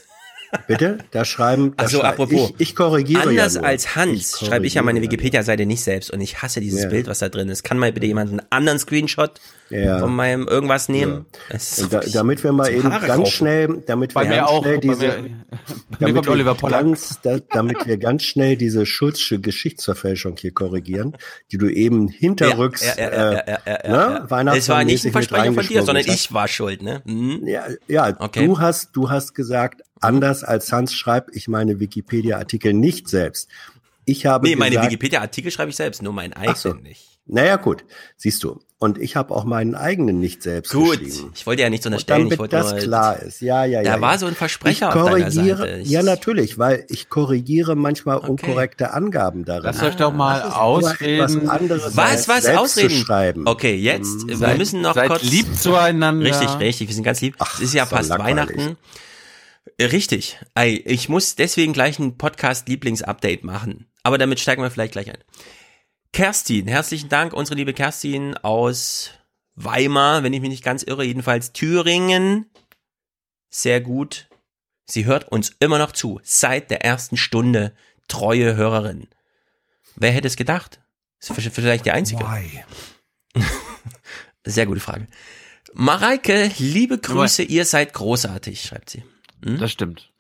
Bitte? 0.68 0.99
Da 1.11 1.24
schreiben. 1.24 1.74
Da 1.76 1.84
Ach 1.84 1.88
so, 1.90 1.99
schrei- 1.99 2.09
apropos. 2.09 2.51
Ich, 2.59 2.68
ich 2.70 2.76
korrigiere 2.76 3.22
Anders 3.28 3.55
ja 3.55 3.61
nur. 3.61 3.68
als 3.68 3.97
Hans 3.97 4.38
schreibe 4.38 4.66
ich 4.66 4.74
ja 4.74 4.82
meine 4.82 5.03
Wikipedia-Seite 5.03 5.66
nicht 5.66 5.82
selbst 5.82 6.11
und 6.12 6.20
ich 6.20 6.42
hasse 6.42 6.61
dieses 6.61 6.84
Ja. 6.84 6.88
Bild, 6.88 7.09
was 7.09 7.18
da 7.18 7.28
drin 7.28 7.49
ist. 7.49 7.64
Kann 7.64 7.76
mal 7.78 7.92
bitte 7.92 8.07
jemand 8.07 8.30
einen 8.30 8.42
anderen 8.51 8.78
Screenshot 8.78 9.40
Ja. 9.71 9.99
von 9.99 10.15
meinem 10.15 10.47
irgendwas 10.47 10.89
nehmen? 10.89 11.27
Und 11.51 11.93
da, 11.93 12.01
damit 12.01 12.45
wir 12.45 12.53
mal 12.53 12.71
eben 12.71 12.93
Haare 12.93 13.07
ganz 13.07 13.19
kaufen. 13.21 13.33
schnell, 13.33 13.83
damit 13.87 14.15
wir 14.15 14.25
ganz 14.25 14.49
auch. 14.49 14.62
schnell 14.62 14.79
diese, 14.79 15.25
damit 15.99 16.27
wir 16.27 16.55
ganz, 16.71 17.21
da, 17.23 17.39
damit 17.51 17.87
wir 17.87 17.97
ganz 17.97 18.23
schnell 18.25 18.57
diese 18.57 18.87
Schulzsche 18.87 19.41
Geschichtsverfälschung 19.41 20.37
hier 20.39 20.53
korrigieren, 20.53 21.17
die 21.51 21.59
du 21.59 21.69
eben 21.69 22.09
hinterrücks, 22.09 22.85
ja, 22.85 22.95
ja, 22.99 23.11
ja, 23.11 23.33
ja, 23.33 23.33
ja, 23.33 23.43
ja, 23.47 23.75
äh, 23.75 23.89
ja, 23.89 24.21
ne, 24.21 24.29
ja. 24.31 24.55
Es 24.55 24.69
war 24.69 24.85
nicht 24.85 25.05
ein 25.05 25.12
Versprecher 25.12 25.53
von 25.53 25.67
dir, 25.67 25.83
sondern 25.83 26.05
ich 26.07 26.33
war 26.33 26.49
schuld, 26.49 26.83
ne? 26.83 27.03
Mhm. 27.05 27.47
Ja, 27.47 27.67
ja 27.89 28.15
Okay. 28.19 28.47
du 28.47 28.59
hast, 28.61 28.95
du 28.95 29.11
hast 29.11 29.35
gesagt, 29.35 29.83
anders 30.01 30.45
als 30.45 30.71
Hans 30.73 30.95
schreibe 30.95 31.33
ich 31.33 31.49
meine 31.49 31.81
Wikipedia-Artikel 31.81 32.73
nicht 32.75 33.09
selbst. 33.09 33.49
Ich 34.05 34.27
habe 34.27 34.47
Nee, 34.47 34.57
meine 34.57 34.83
Wikipedia-Artikel 34.83 35.51
schreibe 35.51 35.71
ich 35.71 35.77
selbst, 35.77 36.03
nur 36.03 36.12
meinen 36.12 36.35
eigenen 36.35 36.57
so. 36.57 36.75
nicht. 36.75 37.14
Naja, 37.27 37.57
gut, 37.57 37.85
siehst 38.16 38.45
du. 38.45 38.61
Und 38.79 38.99
ich 38.99 39.16
habe 39.16 39.35
auch 39.35 39.45
meinen 39.45 39.75
eigenen 39.75 40.20
nicht 40.20 40.43
selbst 40.43 40.70
Gut, 40.70 40.99
geschrieben. 41.01 41.33
ich 41.35 41.47
wollte 41.47 41.62
ja 41.62 41.70
nichts 41.70 41.87
Und 41.87 41.93
unterstellen, 41.95 42.25
ich 42.25 42.37
damit 42.37 42.39
wollte 42.39 42.57
das 42.57 42.70
nur, 42.72 42.81
klar 42.81 43.18
ist. 43.22 43.41
Ja, 43.41 43.64
ja, 43.64 43.81
ja. 43.81 43.95
Da 43.95 44.01
war 44.03 44.12
ja. 44.12 44.18
so 44.18 44.27
ein 44.27 44.35
Versprecher 44.35 44.89
ich 44.89 44.93
korrigiere, 44.93 45.57
Seite. 45.57 45.79
Ich- 45.81 45.89
Ja, 45.89 46.03
natürlich, 46.03 46.59
weil 46.59 46.85
ich 46.91 47.09
korrigiere 47.09 47.77
manchmal 47.77 48.18
unkorrekte 48.18 48.93
Angaben 48.93 49.47
darin. 49.47 49.62
Lasst 49.64 49.83
euch 49.83 49.97
doch 49.97 50.12
mal 50.12 50.43
Was 50.45 50.53
ausreden. 50.55 51.49
Was, 51.95 52.29
was, 52.29 52.43
selbst 52.45 52.59
Ausreden? 52.61 53.49
Okay, 53.49 53.75
jetzt, 53.77 54.29
wir 54.29 54.37
Seid- 54.37 54.59
müssen 54.59 54.83
noch 54.83 54.95
seid 54.95 55.09
kurz. 55.09 55.22
lieb 55.22 55.47
zueinander. 55.57 56.27
Richtig, 56.27 56.59
richtig, 56.59 56.89
wir 56.89 56.95
sind 56.95 57.05
ganz 57.05 57.22
lieb. 57.22 57.37
Ach, 57.39 57.55
es 57.55 57.61
ist 57.62 57.75
ja 57.75 57.87
fast 57.87 58.11
langweilig. 58.11 58.37
Weihnachten. 58.59 58.77
Richtig. 59.81 60.39
Ich 60.85 61.09
muss 61.09 61.37
deswegen 61.37 61.72
gleich 61.72 61.99
ein 61.99 62.18
Podcast-Lieblings-Update 62.18 63.45
machen. 63.45 63.87
Aber 64.03 64.18
damit 64.18 64.41
steigen 64.41 64.62
wir 64.62 64.70
vielleicht 64.70 64.93
gleich 64.93 65.09
ein. 65.09 65.18
Kerstin, 66.15 66.69
herzlichen 66.69 67.09
Dank, 67.09 67.33
unsere 67.33 67.57
liebe 67.57 67.73
Kerstin 67.75 68.37
aus 68.37 69.11
Weimar, 69.57 70.23
wenn 70.23 70.33
ich 70.33 70.41
mich 70.41 70.51
nicht 70.51 70.62
ganz 70.62 70.85
irre, 70.85 71.03
jedenfalls 71.03 71.53
Thüringen. 71.53 72.49
Sehr 73.51 73.81
gut. 73.81 74.29
Sie 74.87 75.07
hört 75.07 75.27
uns 75.33 75.57
immer 75.59 75.79
noch 75.79 75.91
zu, 75.91 76.21
seit 76.23 76.71
der 76.71 76.85
ersten 76.85 77.17
Stunde 77.17 77.75
treue 78.07 78.55
Hörerin. 78.55 79.09
Wer 79.97 80.12
hätte 80.12 80.29
es 80.29 80.37
gedacht? 80.37 80.81
Ist 81.19 81.33
vielleicht 81.53 81.85
die 81.85 81.91
einzige. 81.91 82.25
Sehr 84.45 84.67
gute 84.67 84.79
Frage. 84.79 85.09
Mareike, 85.73 86.49
liebe 86.59 86.97
Grüße, 86.97 87.43
ihr 87.43 87.65
seid 87.65 87.93
großartig, 87.93 88.62
schreibt 88.62 88.91
sie. 88.91 89.03
Hm? 89.45 89.59
Das 89.59 89.73
stimmt. 89.73 90.12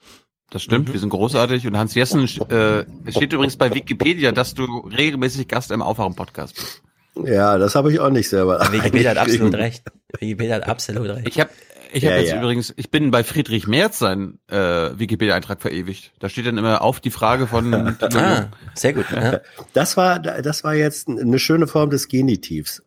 Das 0.50 0.62
stimmt, 0.62 0.88
Mhm. 0.88 0.92
wir 0.92 1.00
sind 1.00 1.08
großartig. 1.10 1.66
Und 1.66 1.76
Hans 1.76 1.94
Jessen, 1.94 2.28
äh, 2.50 2.84
es 3.06 3.14
steht 3.16 3.32
übrigens 3.32 3.56
bei 3.56 3.74
Wikipedia, 3.74 4.30
dass 4.32 4.54
du 4.54 4.64
regelmäßig 4.80 5.48
Gast 5.48 5.70
im 5.70 5.82
Aufwachen-Podcast 5.82 6.54
bist. 6.54 6.82
Ja, 7.24 7.58
das 7.58 7.74
habe 7.74 7.92
ich 7.92 8.00
auch 8.00 8.10
nicht 8.10 8.28
selber. 8.28 8.60
Wikipedia 8.72 9.10
hat 9.10 9.18
absolut 9.18 9.54
recht. 9.54 9.84
Wikipedia 10.18 10.56
hat 10.56 10.68
absolut 10.68 11.08
recht. 11.10 11.28
Ich 11.28 11.40
habe 11.40 11.50
ich 11.92 12.04
hab 12.04 12.10
Ja, 12.12 12.18
jetzt 12.18 12.30
ja. 12.32 12.40
übrigens, 12.40 12.74
ich 12.76 12.90
bin 12.90 13.12
bei 13.12 13.22
Friedrich 13.22 13.68
Merz 13.68 14.00
sein 14.00 14.38
äh, 14.48 14.56
Wikipedia-Eintrag 14.98 15.62
verewigt. 15.62 16.12
Da 16.18 16.28
steht 16.28 16.46
dann 16.46 16.58
immer 16.58 16.82
auf 16.82 16.98
die 17.00 17.10
Frage 17.12 17.46
von 17.46 17.72
Ah, 18.00 18.48
sehr 18.74 18.94
gut. 18.94 19.06
Ja. 19.12 19.40
Das 19.74 19.96
war, 19.96 20.18
das 20.18 20.64
war 20.64 20.74
jetzt 20.74 21.08
eine 21.08 21.38
schöne 21.38 21.68
Form 21.68 21.90
des 21.90 22.08
Genitivs. 22.08 22.82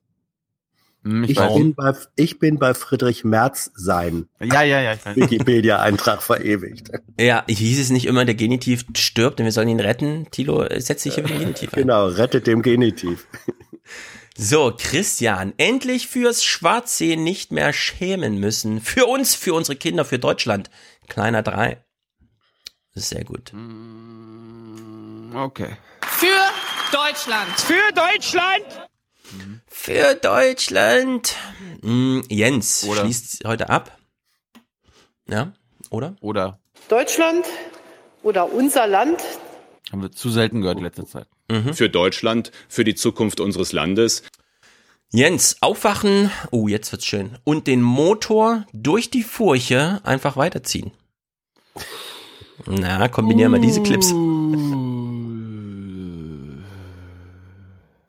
Hm, 1.08 1.24
ich 1.24 1.32
Ich 1.32 1.38
bin, 1.38 1.74
bei, 1.74 1.94
ich 2.16 2.40
bin 2.40 2.60
bei 2.60 2.74
Friedrich 2.74 3.24
Merz 3.24 3.72
sein 3.76 4.28
Ja, 4.42 4.62
ja, 4.62 4.82
ja. 4.82 4.96
Wikipedia-Eintrag 5.16 6.22
verewigt. 6.22 6.92
ja, 7.20 7.44
hieß 7.48 7.80
es 7.80 7.90
nicht 7.90 8.06
immer, 8.06 8.26
der 8.26 8.36
Genitiv 8.36 8.86
stirbt 8.96 9.40
und 9.40 9.46
wir 9.46 9.52
sollen 9.54 9.70
ihn 9.70 9.80
retten? 9.80 10.28
Tilo, 10.32 10.66
setz 10.78 11.04
dich 11.04 11.16
hier 11.16 11.24
mit 11.24 11.32
dem 11.32 11.40
Genitiv 11.40 11.74
ein. 11.74 11.82
Genau, 11.82 12.08
rettet 12.08 12.46
dem 12.48 12.62
Genitiv. 12.62 13.26
So, 14.38 14.72
Christian, 14.78 15.54
endlich 15.58 16.08
fürs 16.08 16.44
Schwarzsehen 16.44 17.24
nicht 17.24 17.52
mehr 17.52 17.74
schämen 17.74 18.38
müssen. 18.40 18.82
Für 18.82 19.06
uns, 19.08 19.34
für 19.34 19.54
unsere 19.56 19.76
Kinder, 19.78 20.06
für 20.06 20.20
Deutschland. 20.20 20.70
Kleiner 21.08 21.42
drei. 21.42 21.84
Das 22.94 23.04
ist 23.04 23.10
sehr 23.10 23.24
gut. 23.24 23.52
Okay. 25.34 25.78
Für 26.04 26.28
Deutschland. 26.92 27.50
Für 27.60 27.94
Deutschland! 27.94 28.88
Für 29.68 30.16
Deutschland. 30.16 31.36
Hm, 31.82 32.24
Jens 32.30 32.86
Oder? 32.86 33.02
schließt 33.02 33.44
heute 33.46 33.70
ab. 33.70 33.98
Ja, 35.30 35.54
oder? 35.90 36.16
Oder 36.22 36.60
Deutschland 36.90 37.46
oder 38.24 38.52
unser 38.52 38.88
Land 38.88 39.22
haben 39.92 40.02
wir 40.02 40.12
zu 40.12 40.30
selten 40.30 40.62
gehört 40.62 40.78
in 40.78 40.84
letzter 40.84 41.06
Zeit. 41.06 41.28
Für 41.74 41.90
Deutschland, 41.90 42.52
für 42.68 42.84
die 42.84 42.96
Zukunft 42.96 43.40
unseres 43.40 43.72
Landes. 43.72 44.24
Jens, 45.14 45.58
aufwachen. 45.62 46.30
Oh, 46.52 46.68
jetzt 46.68 46.92
wird's 46.92 47.06
schön. 47.06 47.38
Und 47.46 47.68
den 47.68 47.82
Motor 47.82 48.66
durch 48.74 49.10
die 49.10 49.24
Furche 49.24 50.02
einfach 50.04 50.36
weiterziehen. 50.36 50.92
Na, 52.66 53.08
kombinieren 53.08 53.54
wir 53.54 53.60
diese 53.60 53.82
Clips. 53.82 54.14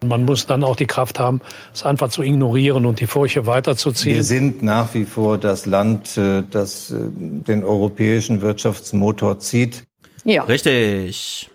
Man 0.09 0.25
muss 0.25 0.47
dann 0.47 0.65
auch 0.65 0.77
die 0.77 0.87
Kraft 0.87 1.19
haben, 1.19 1.43
es 1.75 1.85
einfach 1.85 2.09
zu 2.09 2.23
ignorieren 2.23 2.87
und 2.87 3.01
die 3.01 3.07
Furche 3.07 3.47
weiterzuziehen. 3.47 4.17
Wir 4.17 4.25
sind 4.25 4.63
nach 4.63 4.95
wie 4.95 5.05
vor 5.05 5.37
das 5.37 5.67
Land, 5.67 6.17
äh, 6.17 6.43
das 6.51 6.91
äh, 6.91 6.97
den 6.99 7.63
europäischen 7.63 8.41
Wirtschaftsmotor 8.41 9.39
zieht. 9.39 9.85
Ja. 10.25 10.45
Richtig. 10.45 11.51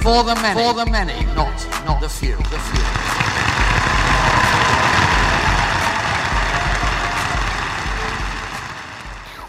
For 0.00 0.24
the 0.24 0.34
many. 0.42 0.60
For 0.60 0.74
the 0.84 0.90
many, 0.90 1.24
not, 1.36 1.48
not 1.86 2.02
the 2.02 2.08
few. 2.08 2.36
The 2.36 2.58
few. 2.58 2.82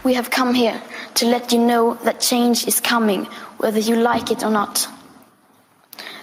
We 0.03 0.13
have 0.15 0.29
come 0.29 0.53
here 0.53 0.79
to 1.15 1.25
let 1.25 1.51
you 1.51 1.59
know 1.59 1.95
that 2.03 2.19
change 2.19 2.67
is 2.67 2.79
coming, 2.79 3.25
whether 3.57 3.79
you 3.79 3.95
like 3.95 4.31
it 4.31 4.43
or 4.43 4.49
not. 4.49 4.87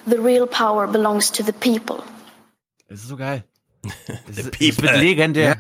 The 0.09 0.17
real 0.17 0.47
power 0.47 0.87
belongs 0.87 1.31
to 1.33 1.43
the 1.45 1.53
people. 1.53 2.03
Das 2.89 3.01
ist 3.01 3.09
so 3.09 3.17
geil. 3.17 3.45
Das, 4.27 4.39
ist, 4.39 4.39
das 4.39 4.45
people. 4.51 4.83
wird 4.91 4.97
legendär. 5.01 5.57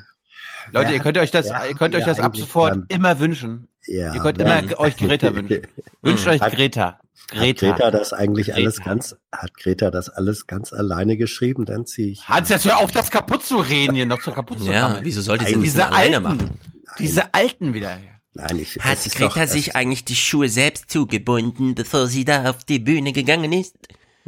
Leute, 0.72 0.88
Ja. 0.90 0.94
ihr 0.96 1.00
könnt 1.00 1.18
euch 1.18 1.30
das, 1.30 1.48
Ja. 1.48 1.64
ihr 1.64 1.74
könnt 1.74 1.94
euch 1.94 2.00
Ja, 2.00 2.06
das 2.08 2.18
ab 2.20 2.36
sofort 2.36 2.72
dann. 2.72 2.86
immer 2.88 3.18
wünschen. 3.20 3.68
Ja, 3.86 4.12
ihr 4.14 4.20
könnt 4.20 4.40
dann- 4.40 4.68
immer 4.68 4.80
euch 4.80 4.96
Greta 4.96 5.32
wünschen. 5.34 5.62
Wünscht 6.02 6.26
euch 6.26 6.40
Hat- 6.40 6.52
Greta. 6.54 6.98
Greta. 7.28 7.66
Hat 7.68 7.76
Greta 7.76 7.90
das 7.92 8.12
eigentlich 8.12 8.46
Greta. 8.48 8.58
alles 8.58 8.82
ganz, 8.82 9.16
hat 9.32 9.54
Greta 9.54 9.90
das 9.92 10.08
alles 10.08 10.46
ganz 10.46 10.72
alleine 10.72 11.16
geschrieben? 11.16 11.64
Dann 11.64 11.86
ziehe 11.86 12.12
ich. 12.12 12.28
Hans, 12.28 12.48
jetzt 12.48 12.64
hör 12.64 12.78
auf, 12.78 12.90
das 12.92 13.10
kaputt 13.10 13.44
zu 13.44 13.58
reden 13.58 13.94
hier, 13.94 14.06
noch 14.06 14.20
so 14.22 14.30
kaputt 14.32 14.58
zu 14.60 14.66
Ja, 14.70 14.98
wieso 15.02 15.22
sollte 15.22 15.44
sie 15.44 15.52
Nein, 15.52 15.60
das 15.62 15.72
diese 15.72 15.86
alleine 15.86 16.16
alten, 16.16 16.22
machen? 16.22 16.50
Diese 16.98 17.34
alten 17.34 17.74
wieder. 17.74 17.98
Nein, 18.34 18.58
ich. 18.58 18.76
Hat 18.80 18.98
es 19.04 19.12
Greta 19.14 19.44
doch- 19.46 19.52
sich 19.52 19.74
eigentlich 19.76 20.04
die 20.04 20.16
Schuhe 20.16 20.48
selbst 20.48 20.90
zugebunden, 20.90 21.74
bevor 21.74 22.06
sie 22.08 22.24
da 22.24 22.50
auf 22.50 22.64
die 22.64 22.78
Bühne 22.80 23.12
gegangen 23.12 23.52
ist? 23.52 23.76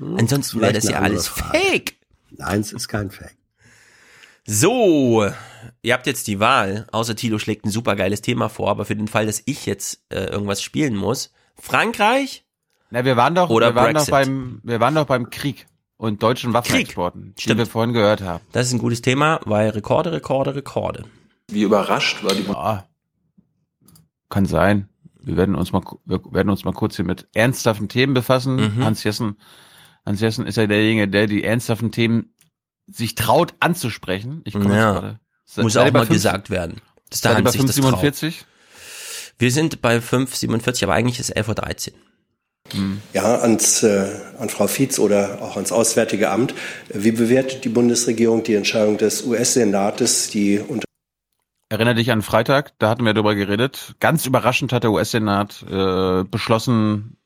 Ansonsten 0.00 0.60
wäre 0.60 0.72
das 0.72 0.84
ja 0.88 1.00
alles 1.00 1.28
Frage. 1.28 1.58
fake. 1.58 1.96
Nein, 2.30 2.60
es 2.60 2.72
ist 2.72 2.88
kein 2.88 3.10
Fake. 3.10 3.36
So, 4.46 5.28
ihr 5.82 5.92
habt 5.92 6.06
jetzt 6.06 6.26
die 6.26 6.40
Wahl, 6.40 6.86
außer 6.92 7.14
Tilo 7.16 7.38
schlägt 7.38 7.66
ein 7.66 7.70
supergeiles 7.70 8.22
Thema 8.22 8.48
vor, 8.48 8.70
aber 8.70 8.84
für 8.84 8.96
den 8.96 9.08
Fall, 9.08 9.26
dass 9.26 9.42
ich 9.44 9.66
jetzt 9.66 10.00
äh, 10.08 10.24
irgendwas 10.24 10.62
spielen 10.62 10.96
muss, 10.96 11.32
Frankreich 11.60 12.44
Na, 12.90 13.04
wir 13.04 13.16
waren 13.16 13.34
doch, 13.34 13.50
Oder 13.50 13.70
wir 13.70 13.74
waren 13.74 13.94
doch 13.94 14.06
Brexit. 14.06 14.12
beim, 14.12 14.60
wir 14.62 14.80
waren 14.80 14.94
doch 14.94 15.06
beim 15.06 15.28
Krieg 15.30 15.66
und 15.98 16.22
deutschen 16.22 16.54
Waffenexporten, 16.54 17.34
die 17.36 17.42
Stimmt. 17.42 17.58
wir 17.58 17.66
vorhin 17.66 17.92
gehört 17.92 18.22
haben. 18.22 18.42
Das 18.52 18.66
ist 18.68 18.72
ein 18.72 18.78
gutes 18.78 19.02
Thema, 19.02 19.40
weil 19.44 19.70
Rekorde, 19.70 20.12
Rekorde, 20.12 20.54
Rekorde. 20.54 21.04
Wie 21.50 21.62
überrascht 21.62 22.22
war 22.24 22.34
die 22.34 22.44
Ja, 22.44 22.86
kann 24.30 24.46
sein. 24.46 24.88
Wir 25.20 25.36
werden 25.36 25.56
uns 25.56 25.72
mal, 25.72 25.82
wir 26.06 26.20
werden 26.30 26.48
uns 26.48 26.64
mal 26.64 26.72
kurz 26.72 26.96
hier 26.96 27.04
mit 27.04 27.28
ernsthaften 27.34 27.88
Themen 27.88 28.14
befassen. 28.14 28.76
Mhm. 28.76 28.84
Hans 28.84 29.04
Jessen, 29.04 29.36
Hans 30.08 30.20
Jessen 30.20 30.46
ist 30.46 30.56
ja 30.56 30.66
derjenige, 30.66 31.06
der 31.08 31.26
die 31.26 31.44
ernsthaften 31.44 31.92
Themen 31.92 32.34
sich 32.86 33.14
traut 33.14 33.54
anzusprechen. 33.60 34.40
Ich 34.44 34.54
komme 34.54 34.74
Ja. 34.74 34.92
gerade. 34.92 35.20
Muss 35.56 35.76
auch 35.76 35.84
mal 35.92 36.00
fünf- 36.06 36.08
gesagt 36.10 36.50
werden. 36.50 36.80
Dass 37.10 37.20
der 37.20 37.30
bei 37.30 37.36
Hans 37.42 37.52
sich 37.52 37.60
das 37.62 37.76
traut. 37.76 37.90
547? 38.00 38.44
Wir 39.38 39.52
sind 39.52 39.80
bei 39.82 40.00
5,47, 40.00 40.82
aber 40.84 40.94
eigentlich 40.94 41.20
ist 41.20 41.36
11.13 41.36 41.92
Uhr. 41.92 41.98
Ja, 43.14 43.36
ans, 43.40 43.82
äh, 43.82 44.10
an 44.38 44.48
Frau 44.50 44.66
Fietz 44.66 44.98
oder 44.98 45.40
auch 45.40 45.56
ans 45.56 45.72
Auswärtige 45.72 46.30
Amt. 46.30 46.54
Wie 46.92 47.12
bewertet 47.12 47.64
die 47.64 47.68
Bundesregierung 47.70 48.42
die 48.42 48.54
Entscheidung 48.54 48.98
des 48.98 49.22
US-Senates, 49.24 50.28
die 50.30 50.58
unter 50.58 50.84
Erinner 51.70 51.94
dich 51.94 52.10
an 52.10 52.22
Freitag, 52.22 52.72
da 52.78 52.88
hatten 52.88 53.04
wir 53.04 53.12
darüber 53.14 53.34
geredet. 53.34 53.94
Ganz 54.00 54.24
überraschend 54.26 54.72
hat 54.72 54.84
der 54.84 54.90
US-Senat 54.90 55.62
äh, 55.70 56.24
beschlossen, 56.24 57.16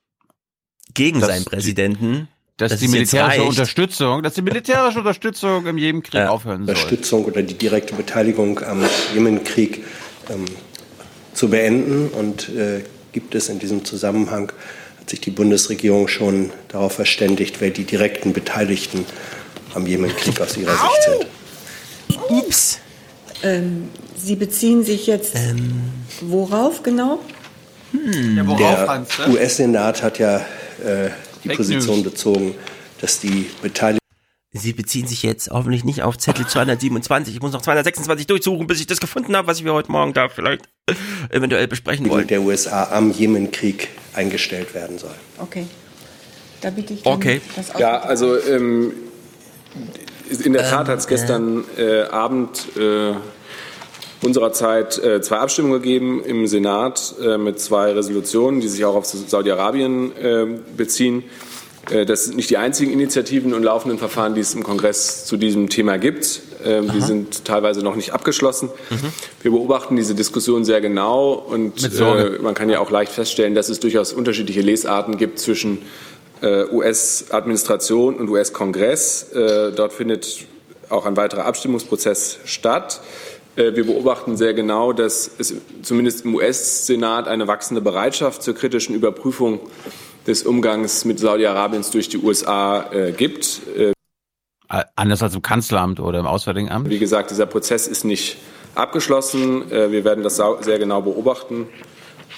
Gegen 0.94 1.20
seinen 1.20 1.44
die- 1.44 1.48
Präsidenten. 1.50 2.28
Dass 2.57 2.72
dass 2.72 2.80
die 2.80 2.88
militärische. 2.88 3.42
Unterstützung, 3.42 4.22
dass 4.22 4.34
die 4.34 4.42
militärische 4.42 4.98
Unterstützung 4.98 5.66
im 5.66 5.78
Jemenkrieg 5.78 6.26
aufhören 6.26 6.66
soll. 6.66 6.74
Unterstützung 6.74 7.24
oder 7.24 7.42
die 7.42 7.55
direkte 7.55 7.94
Beteiligung 7.94 8.61
am 8.61 8.84
Jemenkrieg 9.14 9.84
ähm, 10.30 10.44
zu 11.34 11.48
beenden. 11.48 12.09
Und 12.09 12.48
äh, 12.50 12.82
gibt 13.12 13.34
es 13.34 13.48
in 13.48 13.59
diesem 13.59 13.84
Zusammenhang, 13.84 14.53
hat 15.00 15.11
sich 15.11 15.20
die 15.20 15.30
Bundesregierung 15.30 16.09
schon 16.09 16.50
darauf 16.68 16.94
verständigt, 16.94 17.61
wer 17.61 17.70
die 17.70 17.84
direkten 17.84 18.32
Beteiligten 18.32 19.05
am 19.74 19.86
Jemenkrieg 19.86 20.40
aus 20.40 20.57
ihrer 20.57 20.72
Sicht 20.72 21.26
sind. 22.09 22.20
Ups. 22.30 22.78
Ähm, 23.42 23.88
Sie 24.16 24.36
beziehen 24.36 24.84
sich 24.84 25.09
jetzt 25.09 25.34
worauf 26.20 26.82
genau? 26.84 27.18
Ja, 27.92 28.46
worauf, 28.46 29.16
Der? 29.16 29.28
US-Senat 29.30 30.03
hat 30.03 30.18
ja 30.18 30.36
äh, 30.84 31.11
die 31.45 31.49
Fake 31.49 31.57
Position 31.59 31.97
News. 31.97 32.05
bezogen, 32.05 32.55
dass 33.01 33.20
die 33.20 33.47
Beteiligten 33.62 33.99
Sie 34.55 34.74
beziehen 34.74 35.07
sich 35.07 35.22
jetzt 35.22 35.49
hoffentlich 35.51 35.82
nicht 35.82 36.03
auf 36.03 36.18
Zettel 36.18 36.47
227. 36.47 37.34
Ich 37.34 37.40
muss 37.40 37.53
noch 37.53 37.62
226 37.62 38.26
durchsuchen, 38.26 38.66
bis 38.66 38.80
ich 38.80 38.86
das 38.86 39.01
gefunden 39.01 39.34
habe, 39.34 39.49
was 39.49 39.64
wir 39.64 39.72
heute 39.72 39.90
Morgen 39.90 40.12
da 40.12 40.28
vielleicht 40.28 40.68
eventuell 41.30 41.66
besprechen 41.68 42.07
wollen. 42.11 42.26
der 42.26 42.43
USA 42.43 42.84
am 42.93 43.11
Jemenkrieg 43.12 43.88
eingestellt 44.12 44.74
werden 44.74 44.99
soll. 44.99 45.14
Okay. 45.38 45.66
Da 46.61 46.68
bitte 46.68 46.93
ich 46.93 47.07
Okay. 47.07 47.40
das 47.57 47.72
Ja, 47.78 48.01
also 48.01 48.38
ähm, 48.38 48.93
in 50.45 50.53
der 50.53 50.68
Tat 50.68 50.86
Ähm, 50.86 50.93
hat 50.93 50.99
es 50.99 51.07
gestern 51.07 51.64
äh, 51.78 52.03
Abend 52.03 52.76
äh, 52.76 53.14
unserer 54.22 54.52
Zeit 54.52 54.98
äh, 54.98 55.20
zwei 55.20 55.38
Abstimmungen 55.38 55.82
gegeben 55.82 56.22
im 56.24 56.46
Senat 56.46 57.14
äh, 57.22 57.38
mit 57.38 57.60
zwei 57.60 57.92
Resolutionen, 57.92 58.60
die 58.60 58.68
sich 58.68 58.84
auch 58.84 58.94
auf 58.94 59.04
Saudi-Arabien 59.06 60.16
äh, 60.16 60.46
beziehen. 60.76 61.24
Das 62.06 62.26
sind 62.26 62.36
nicht 62.36 62.48
die 62.48 62.58
einzigen 62.58 62.92
Initiativen 62.92 63.52
und 63.52 63.64
laufenden 63.64 63.98
Verfahren, 63.98 64.36
die 64.36 64.40
es 64.40 64.54
im 64.54 64.62
Kongress 64.62 65.26
zu 65.26 65.36
diesem 65.36 65.68
Thema 65.68 65.98
gibt. 65.98 66.40
Ähm, 66.64 66.90
die 66.92 67.00
sind 67.00 67.44
teilweise 67.44 67.82
noch 67.82 67.96
nicht 67.96 68.12
abgeschlossen. 68.12 68.70
Wir 69.42 69.50
beobachten 69.50 69.96
diese 69.96 70.14
Diskussion 70.14 70.64
sehr 70.64 70.80
genau 70.80 71.32
und 71.32 71.82
äh, 71.82 72.38
man 72.40 72.54
kann 72.54 72.70
ja 72.70 72.78
auch 72.78 72.90
leicht 72.90 73.10
feststellen, 73.10 73.56
dass 73.56 73.68
es 73.68 73.80
durchaus 73.80 74.12
unterschiedliche 74.12 74.60
Lesarten 74.60 75.16
gibt 75.16 75.40
zwischen 75.40 75.78
äh, 76.40 76.64
US-Administration 76.70 78.16
und 78.16 78.28
US-Kongress. 78.28 79.32
Äh, 79.32 79.72
dort 79.72 79.92
findet 79.92 80.46
auch 80.88 81.06
ein 81.06 81.16
weiterer 81.16 81.46
Abstimmungsprozess 81.46 82.38
statt. 82.44 83.00
Äh, 83.57 83.74
wir 83.74 83.84
beobachten 83.86 84.36
sehr 84.36 84.55
genau, 84.55 84.92
dass 84.92 85.30
es 85.38 85.55
zumindest 85.82 86.24
im 86.24 86.34
US-Senat 86.34 87.28
eine 87.28 87.46
wachsende 87.46 87.80
Bereitschaft 87.80 88.42
zur 88.42 88.55
kritischen 88.55 88.94
Überprüfung 88.94 89.61
des 90.26 90.44
Umgangs 90.44 91.05
mit 91.05 91.18
Saudi-Arabiens 91.18 91.90
durch 91.90 92.09
die 92.09 92.18
USA 92.18 92.90
äh, 92.92 93.12
gibt. 93.12 93.61
Äh, 93.76 93.92
Anders 94.96 95.22
als 95.22 95.34
im 95.34 95.42
Kanzleramt 95.42 96.00
oder 96.00 96.18
im 96.20 96.26
Auswärtigen 96.26 96.70
Amt. 96.70 96.88
wie 96.88 96.98
gesagt, 96.98 97.30
dieser 97.30 97.44
Prozess 97.44 97.86
ist 97.86 98.05
nicht 98.05 98.38
abgeschlossen. 98.74 99.70
Äh, 99.70 99.90
Wir 99.92 100.05
werden 100.05 100.24
das 100.24 100.36
sehr 100.61 100.78
genau 100.78 101.03
beobachten. 101.03 101.68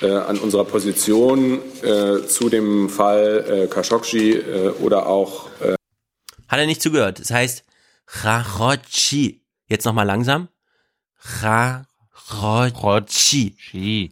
An 0.01 0.39
unserer 0.39 0.65
Position 0.65 1.61
zu 2.27 2.49
dem 2.51 2.91
Fall 2.91 3.69
Khashoggi 3.71 4.43
oder 4.83 5.07
auch 5.07 5.47
Hat 5.61 6.59
er 6.59 6.67
nicht 6.67 6.83
zugehört. 6.83 7.21
Das 7.21 7.31
heißt 7.31 7.65
Charochi. 8.05 9.41
Jetzt 9.69 9.85
nochmal 9.85 10.05
langsam. 10.05 10.49
Charochi. 12.29 14.11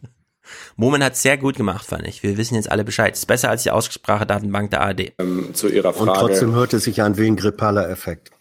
Moment 0.75 1.03
hat 1.03 1.15
sehr 1.17 1.37
gut 1.37 1.55
gemacht, 1.55 1.85
fand 1.85 2.07
ich. 2.07 2.21
Wir 2.23 2.37
wissen 2.37 2.55
jetzt 2.55 2.71
alle 2.71 2.83
Bescheid. 2.83 3.13
Ist 3.13 3.25
besser 3.27 3.49
als 3.49 3.63
die 3.63 3.71
Aussprachedatenbank 3.71 4.71
der 4.71 4.81
ARD. 4.81 5.13
ähm, 5.19 5.53
zu 5.53 5.67
Ihrer 5.69 5.95
Und 5.97 6.07
Frage. 6.07 6.19
trotzdem 6.19 6.53
hört 6.53 6.73
es 6.73 6.83
sich 6.83 7.01
an 7.01 7.17
wie 7.17 7.27
ein 7.27 7.35
grippaler 7.35 7.89
Effekt. 7.89 8.31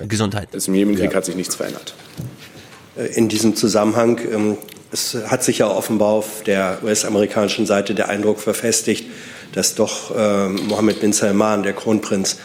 Gesundheit. 0.00 0.48
Im 0.66 0.74
Jemenkrieg 0.74 1.14
hat 1.14 1.24
sich 1.26 1.36
nichts 1.36 1.54
verändert. 1.54 1.94
Äh, 2.96 3.06
In 3.14 3.28
diesem 3.28 3.54
Zusammenhang, 3.56 4.18
ähm, 4.32 4.56
es 4.90 5.14
hat 5.14 5.44
sich 5.44 5.58
ja 5.58 5.66
offenbar 5.68 6.08
auf 6.08 6.42
der 6.44 6.78
US-amerikanischen 6.82 7.66
Seite 7.66 7.94
der 7.94 8.08
Eindruck 8.08 8.40
verfestigt, 8.40 9.04
dass 9.52 9.74
doch 9.74 10.12
ähm, 10.16 10.66
Mohammed 10.66 11.00
bin 11.00 11.12
Salman, 11.12 11.62
der 11.62 11.74
Kronprinz, 11.74 12.38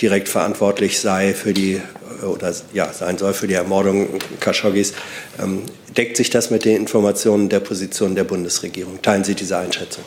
direkt 0.00 0.28
verantwortlich 0.28 1.00
sei 1.00 1.34
für 1.34 1.52
die 1.52 1.80
äh, 2.22 2.26
oder 2.26 2.54
ja 2.72 2.92
sein 2.92 3.18
soll 3.18 3.32
für 3.32 3.46
die 3.46 3.54
Ermordung 3.54 4.08
Khashoggis. 4.40 4.94
Ähm, 5.42 5.62
deckt 5.96 6.16
sich 6.16 6.30
das 6.30 6.50
mit 6.50 6.64
den 6.64 6.76
Informationen 6.76 7.48
der 7.48 7.60
Position 7.60 8.14
der 8.14 8.24
Bundesregierung? 8.24 9.00
Teilen 9.02 9.24
Sie 9.24 9.34
diese 9.34 9.58
Einschätzung? 9.58 10.04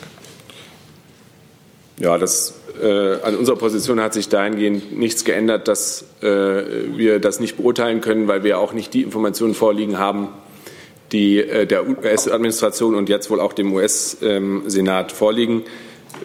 Ja, 1.98 2.16
das, 2.16 2.54
äh, 2.80 3.20
an 3.22 3.36
unserer 3.36 3.56
Position 3.56 4.00
hat 4.00 4.14
sich 4.14 4.28
dahingehend 4.28 4.96
nichts 4.96 5.24
geändert, 5.24 5.66
dass 5.66 6.04
äh, 6.22 6.26
wir 6.26 7.18
das 7.18 7.40
nicht 7.40 7.56
beurteilen 7.56 8.00
können, 8.00 8.28
weil 8.28 8.44
wir 8.44 8.58
auch 8.58 8.72
nicht 8.72 8.94
die 8.94 9.02
Informationen 9.02 9.54
vorliegen 9.54 9.98
haben, 9.98 10.28
die 11.10 11.38
äh, 11.38 11.66
der 11.66 11.88
US-Administration 11.88 12.94
und 12.94 13.08
jetzt 13.08 13.30
wohl 13.30 13.40
auch 13.40 13.52
dem 13.52 13.72
US-Senat 13.72 15.10
vorliegen. 15.10 15.64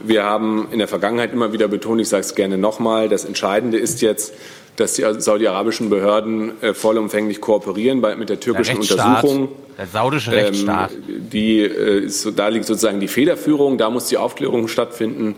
Wir 0.04 0.24
haben 0.24 0.68
in 0.72 0.80
der 0.80 0.88
Vergangenheit 0.88 1.32
immer 1.34 1.54
wieder 1.54 1.68
betont, 1.68 2.02
ich 2.02 2.10
sage 2.10 2.22
es 2.22 2.36
gerne 2.36 2.58
nochmal, 2.58 3.10
das 3.10 3.26
Entscheidende 3.26 3.78
ist 3.78 4.02
jetzt, 4.02 4.34
dass 4.76 4.94
die 4.94 5.04
saudi-arabischen 5.18 5.90
Behörden 5.90 6.62
äh, 6.62 6.74
vollumfänglich 6.74 7.40
kooperieren 7.42 8.02
bei, 8.02 8.16
mit 8.16 8.30
der 8.30 8.40
türkischen 8.40 8.78
Rechtsstaat. 8.78 9.24
Untersuchung. 9.24 9.50
Der 9.78 9.88
saudische 9.88 10.32
Rechtsstaat. 10.32 10.92
Ähm, 10.94 11.30
die, 11.32 11.60
äh, 11.62 12.08
so- 12.08 12.32
da 12.32 12.48
liegt 12.48 12.66
sozusagen 12.66 13.00
die 13.00 13.08
Federführung, 13.08 13.78
da 13.78 13.90
muss 13.90 14.08
die 14.08 14.18
Aufklärung 14.18 14.68
stattfinden. 14.68 15.36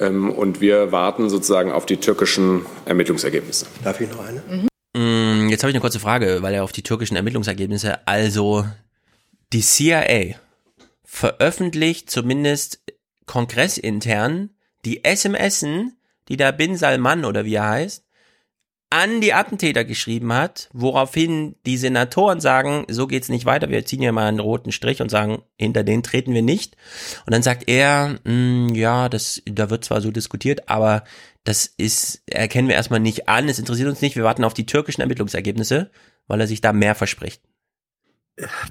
Ähm, 0.00 0.30
und 0.30 0.60
wir 0.60 0.92
warten 0.92 1.28
sozusagen 1.28 1.72
auf 1.72 1.86
die 1.86 1.96
türkischen 1.96 2.64
Ermittlungsergebnisse. 2.84 3.66
Darf 3.82 4.00
ich 4.00 4.08
noch 4.08 4.20
eine? 4.24 4.68
Mm, 4.94 5.48
Jetzt 5.48 5.62
habe 5.64 5.70
ich 5.70 5.74
eine 5.74 5.80
kurze 5.80 5.98
Frage, 5.98 6.38
weil 6.42 6.54
er 6.54 6.62
auf 6.62 6.70
die 6.72 6.82
türkischen 6.82 7.16
Ermittlungsergebnisse, 7.16 8.06
also 8.06 8.64
die 9.52 9.60
CIA 9.62 10.36
veröffentlicht 11.04 12.10
zumindest 12.10 12.80
kongressintern 13.28 14.50
die 14.84 15.02
SMSen, 15.04 15.96
die 16.28 16.36
der 16.36 16.50
Bin 16.50 16.76
Salman 16.76 17.24
oder 17.24 17.44
wie 17.44 17.54
er 17.54 17.68
heißt, 17.68 18.04
an 18.90 19.20
die 19.20 19.34
Attentäter 19.34 19.84
geschrieben 19.84 20.32
hat, 20.32 20.70
woraufhin 20.72 21.56
die 21.66 21.76
Senatoren 21.76 22.40
sagen, 22.40 22.86
so 22.88 23.06
geht's 23.06 23.28
nicht 23.28 23.44
weiter, 23.44 23.68
wir 23.68 23.84
ziehen 23.84 24.00
hier 24.00 24.12
mal 24.12 24.26
einen 24.26 24.40
roten 24.40 24.72
Strich 24.72 25.02
und 25.02 25.10
sagen, 25.10 25.42
hinter 25.58 25.84
den 25.84 26.02
treten 26.02 26.32
wir 26.32 26.40
nicht. 26.40 26.76
Und 27.26 27.34
dann 27.34 27.42
sagt 27.42 27.68
er, 27.68 28.18
"Mm, 28.24 28.74
ja, 28.74 29.10
das, 29.10 29.42
da 29.44 29.68
wird 29.68 29.84
zwar 29.84 30.00
so 30.00 30.10
diskutiert, 30.10 30.70
aber 30.70 31.04
das 31.44 31.66
ist, 31.66 32.22
erkennen 32.26 32.68
wir 32.68 32.76
erstmal 32.76 33.00
nicht 33.00 33.28
an, 33.28 33.48
es 33.48 33.58
interessiert 33.58 33.90
uns 33.90 34.00
nicht, 34.00 34.16
wir 34.16 34.24
warten 34.24 34.44
auf 34.44 34.54
die 34.54 34.66
türkischen 34.66 35.02
Ermittlungsergebnisse, 35.02 35.90
weil 36.26 36.40
er 36.40 36.46
sich 36.46 36.62
da 36.62 36.72
mehr 36.72 36.94
verspricht. 36.94 37.42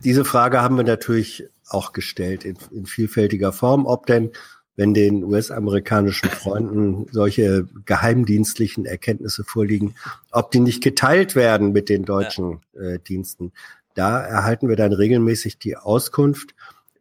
Diese 0.03 0.25
Frage 0.25 0.61
haben 0.61 0.77
wir 0.77 0.83
natürlich 0.83 1.43
auch 1.69 1.93
gestellt 1.93 2.45
in, 2.45 2.57
in 2.71 2.85
vielfältiger 2.85 3.51
Form, 3.51 3.85
ob 3.85 4.05
denn 4.05 4.31
wenn 4.77 4.93
den 4.93 5.23
US-amerikanischen 5.23 6.29
Freunden 6.29 7.07
solche 7.11 7.67
geheimdienstlichen 7.85 8.85
Erkenntnisse 8.85 9.43
vorliegen, 9.43 9.95
ob 10.31 10.51
die 10.51 10.59
nicht 10.59 10.83
geteilt 10.83 11.35
werden 11.35 11.73
mit 11.73 11.89
den 11.89 12.05
deutschen 12.05 12.61
äh, 12.79 12.99
Diensten. 12.99 13.51
Da 13.95 14.21
erhalten 14.21 14.69
wir 14.69 14.75
dann 14.75 14.93
regelmäßig 14.93 15.57
die 15.57 15.75
Auskunft, 15.75 16.53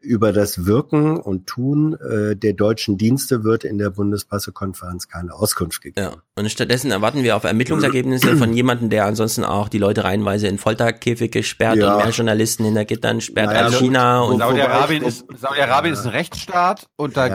über 0.07 0.33
das 0.33 0.65
Wirken 0.67 1.19
und 1.19 1.47
Tun 1.47 1.95
äh, 2.01 2.37
der 2.37 2.53
deutschen 2.55 2.97
Dienste 2.97 3.45
wird 3.45 3.65
in 3.65 3.79
der 3.79 3.91
Bundespressekonferenz 3.91 5.09
keine 5.09 5.35
Auskunft 5.35 5.83
gegeben. 5.83 6.07
Ja. 6.13 6.17
Und 6.39 6.51
stattdessen 6.51 6.91
erwarten 6.91 7.23
wir 7.23 7.37
auf 7.37 7.45
Ermittlungsergebnisse 7.45 8.37
von 8.37 8.53
jemandem, 8.53 8.91
der 8.91 9.07
ansonsten 9.07 9.45
auch 9.45 9.69
die 9.69 9.79
Leute 9.79 10.05
reihenweise 10.05 10.47
in 10.49 10.59
Folterkäfig 10.59 11.31
gesperrt 11.31 11.77
Ja. 11.77 11.97
und 11.97 12.05
mehr 12.05 12.13
Journalisten 12.13 12.65
hinter 12.65 12.85
Gittern 12.85 13.21
sperrt 13.21 13.49
Naja, 13.49 13.65
als 13.67 13.73
gut. 13.75 13.83
China 13.83 14.21
und 14.23 14.39
Saudi-Arabien 14.39 15.03
ist, 15.03 15.25
Saudi-Arabien 15.37 15.95
ist 15.95 16.05
ein 16.05 16.11
Rechtsstaat 16.11 16.87
und 16.97 17.17
da, 17.17 17.29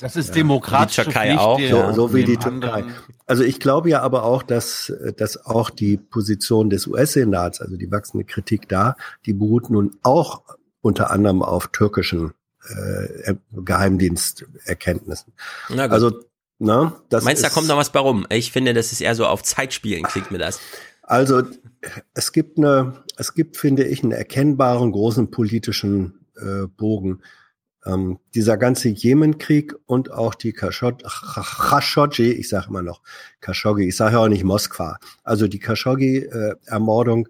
das 0.00 0.16
ist 0.16 0.34
demokratische 0.34 1.02
Die 1.02 1.04
Türkei 1.10 1.26
Pflicht, 1.28 1.40
auch, 1.40 1.60
So, 1.60 1.92
so 2.08 2.14
wie 2.14 2.24
die 2.24 2.36
Türkei. 2.36 2.68
anderen- 2.72 2.94
Also 3.26 3.42
ich 3.42 3.58
glaube 3.58 3.90
ja 3.90 4.02
aber 4.02 4.22
auch, 4.22 4.44
dass, 4.44 4.92
dass 5.16 5.44
auch 5.46 5.70
die 5.70 5.96
Position 5.96 6.70
des 6.70 6.86
US-Senats, 6.86 7.60
also 7.60 7.76
die 7.76 7.90
wachsende 7.90 8.24
Kritik 8.24 8.68
da, 8.68 8.94
die 9.26 9.32
beruht 9.32 9.68
nun 9.68 9.96
auch 10.04 10.42
unter 10.86 11.10
anderem 11.10 11.42
auf 11.42 11.68
türkischen 11.68 12.32
äh, 12.68 13.34
Geheimdiensterkenntnissen. 13.52 15.32
Na 15.68 15.86
gut. 15.86 15.92
Also, 15.92 16.20
ne, 16.58 16.92
das 17.08 17.24
Meinst 17.24 17.42
du, 17.42 17.48
da 17.48 17.52
kommt 17.52 17.68
noch 17.68 17.76
was 17.76 17.90
bei 17.90 18.00
rum? 18.00 18.26
Ich 18.30 18.52
finde, 18.52 18.72
das 18.72 18.92
ist 18.92 19.00
eher 19.00 19.14
so 19.14 19.26
auf 19.26 19.42
Zeitspielen, 19.42 20.04
klingt 20.04 20.30
mir 20.30 20.38
das. 20.38 20.60
Also 21.02 21.42
es 22.14 22.32
gibt 22.32 22.58
eine, 22.58 23.04
es 23.16 23.34
gibt, 23.34 23.56
finde 23.56 23.84
ich, 23.84 24.02
einen 24.02 24.12
erkennbaren 24.12 24.90
großen 24.90 25.30
politischen 25.30 26.26
äh, 26.36 26.66
Bogen. 26.66 27.22
Ähm, 27.84 28.18
dieser 28.34 28.56
ganze 28.56 28.88
Jemenkrieg 28.88 29.76
und 29.86 30.10
auch 30.10 30.34
die 30.34 30.52
Khashog- 30.52 31.04
Khashoggi, 31.04 32.32
ich 32.32 32.48
sage 32.48 32.66
immer 32.68 32.82
noch 32.82 33.02
Khashoggi, 33.40 33.86
ich 33.86 33.96
sage 33.96 34.14
ja 34.14 34.18
auch 34.18 34.28
nicht 34.28 34.42
Moskwa. 34.42 34.98
Also 35.22 35.46
die 35.46 35.60
Khashoggi-Ermordung 35.60 37.28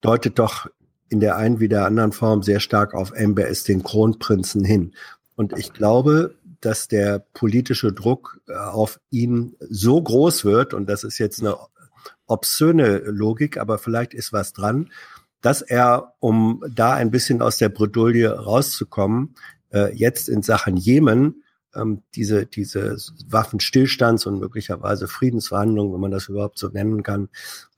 deutet 0.00 0.40
doch 0.40 0.66
in 1.08 1.20
der 1.20 1.36
einen 1.36 1.60
wie 1.60 1.68
der 1.68 1.86
anderen 1.86 2.12
Form 2.12 2.42
sehr 2.42 2.60
stark 2.60 2.94
auf 2.94 3.12
MBS, 3.12 3.64
den 3.64 3.82
Kronprinzen, 3.82 4.64
hin. 4.64 4.94
Und 5.34 5.56
ich 5.58 5.72
glaube, 5.72 6.34
dass 6.60 6.88
der 6.88 7.20
politische 7.34 7.92
Druck 7.92 8.40
äh, 8.48 8.54
auf 8.54 8.98
ihn 9.10 9.54
so 9.60 10.02
groß 10.02 10.44
wird, 10.44 10.74
und 10.74 10.88
das 10.88 11.04
ist 11.04 11.18
jetzt 11.18 11.40
eine 11.40 11.56
obszöne 12.26 12.98
Logik, 12.98 13.58
aber 13.58 13.78
vielleicht 13.78 14.14
ist 14.14 14.32
was 14.32 14.52
dran, 14.52 14.90
dass 15.42 15.62
er, 15.62 16.14
um 16.18 16.64
da 16.74 16.94
ein 16.94 17.10
bisschen 17.10 17.42
aus 17.42 17.58
der 17.58 17.68
Bredouille 17.68 18.30
rauszukommen, 18.30 19.34
äh, 19.72 19.94
jetzt 19.94 20.28
in 20.28 20.42
Sachen 20.42 20.76
Jemen 20.76 21.42
ähm, 21.74 22.02
diese, 22.14 22.46
diese 22.46 22.96
Waffenstillstands- 23.30 24.26
und 24.26 24.40
möglicherweise 24.40 25.06
Friedensverhandlungen, 25.06 25.92
wenn 25.92 26.00
man 26.00 26.10
das 26.10 26.28
überhaupt 26.28 26.58
so 26.58 26.68
nennen 26.68 27.02
kann, 27.02 27.28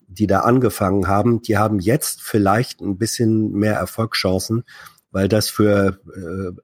die 0.09 0.27
da 0.27 0.41
angefangen 0.41 1.07
haben, 1.07 1.43
die 1.43 1.57
haben 1.59 1.79
jetzt 1.79 2.23
vielleicht 2.23 2.81
ein 2.81 2.99
bisschen 2.99 3.53
mehr 3.53 3.75
Erfolgschancen, 3.75 4.65
weil 5.11 5.29
das 5.29 5.49
für 5.49 5.99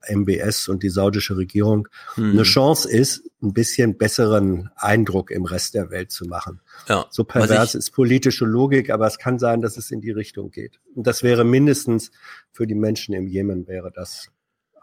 äh, 0.08 0.14
MBS 0.14 0.68
und 0.68 0.82
die 0.82 0.88
saudische 0.90 1.36
Regierung 1.36 1.88
Hm. 2.14 2.32
eine 2.32 2.42
Chance 2.42 2.90
ist, 2.90 3.22
ein 3.42 3.52
bisschen 3.52 3.96
besseren 3.96 4.70
Eindruck 4.76 5.30
im 5.30 5.44
Rest 5.44 5.74
der 5.74 5.90
Welt 5.90 6.10
zu 6.10 6.24
machen. 6.26 6.60
Ja, 6.88 7.06
So 7.10 7.24
pervers 7.24 7.74
ist 7.74 7.90
politische 7.92 8.44
Logik, 8.44 8.90
aber 8.90 9.06
es 9.06 9.18
kann 9.18 9.38
sein, 9.38 9.60
dass 9.60 9.76
es 9.76 9.90
in 9.90 10.00
die 10.00 10.10
Richtung 10.10 10.50
geht. 10.50 10.80
Und 10.94 11.06
das 11.06 11.22
wäre 11.22 11.44
mindestens 11.44 12.10
für 12.52 12.66
die 12.66 12.74
Menschen 12.74 13.14
im 13.14 13.26
Jemen 13.28 13.66
wäre 13.66 13.90
das 13.92 14.28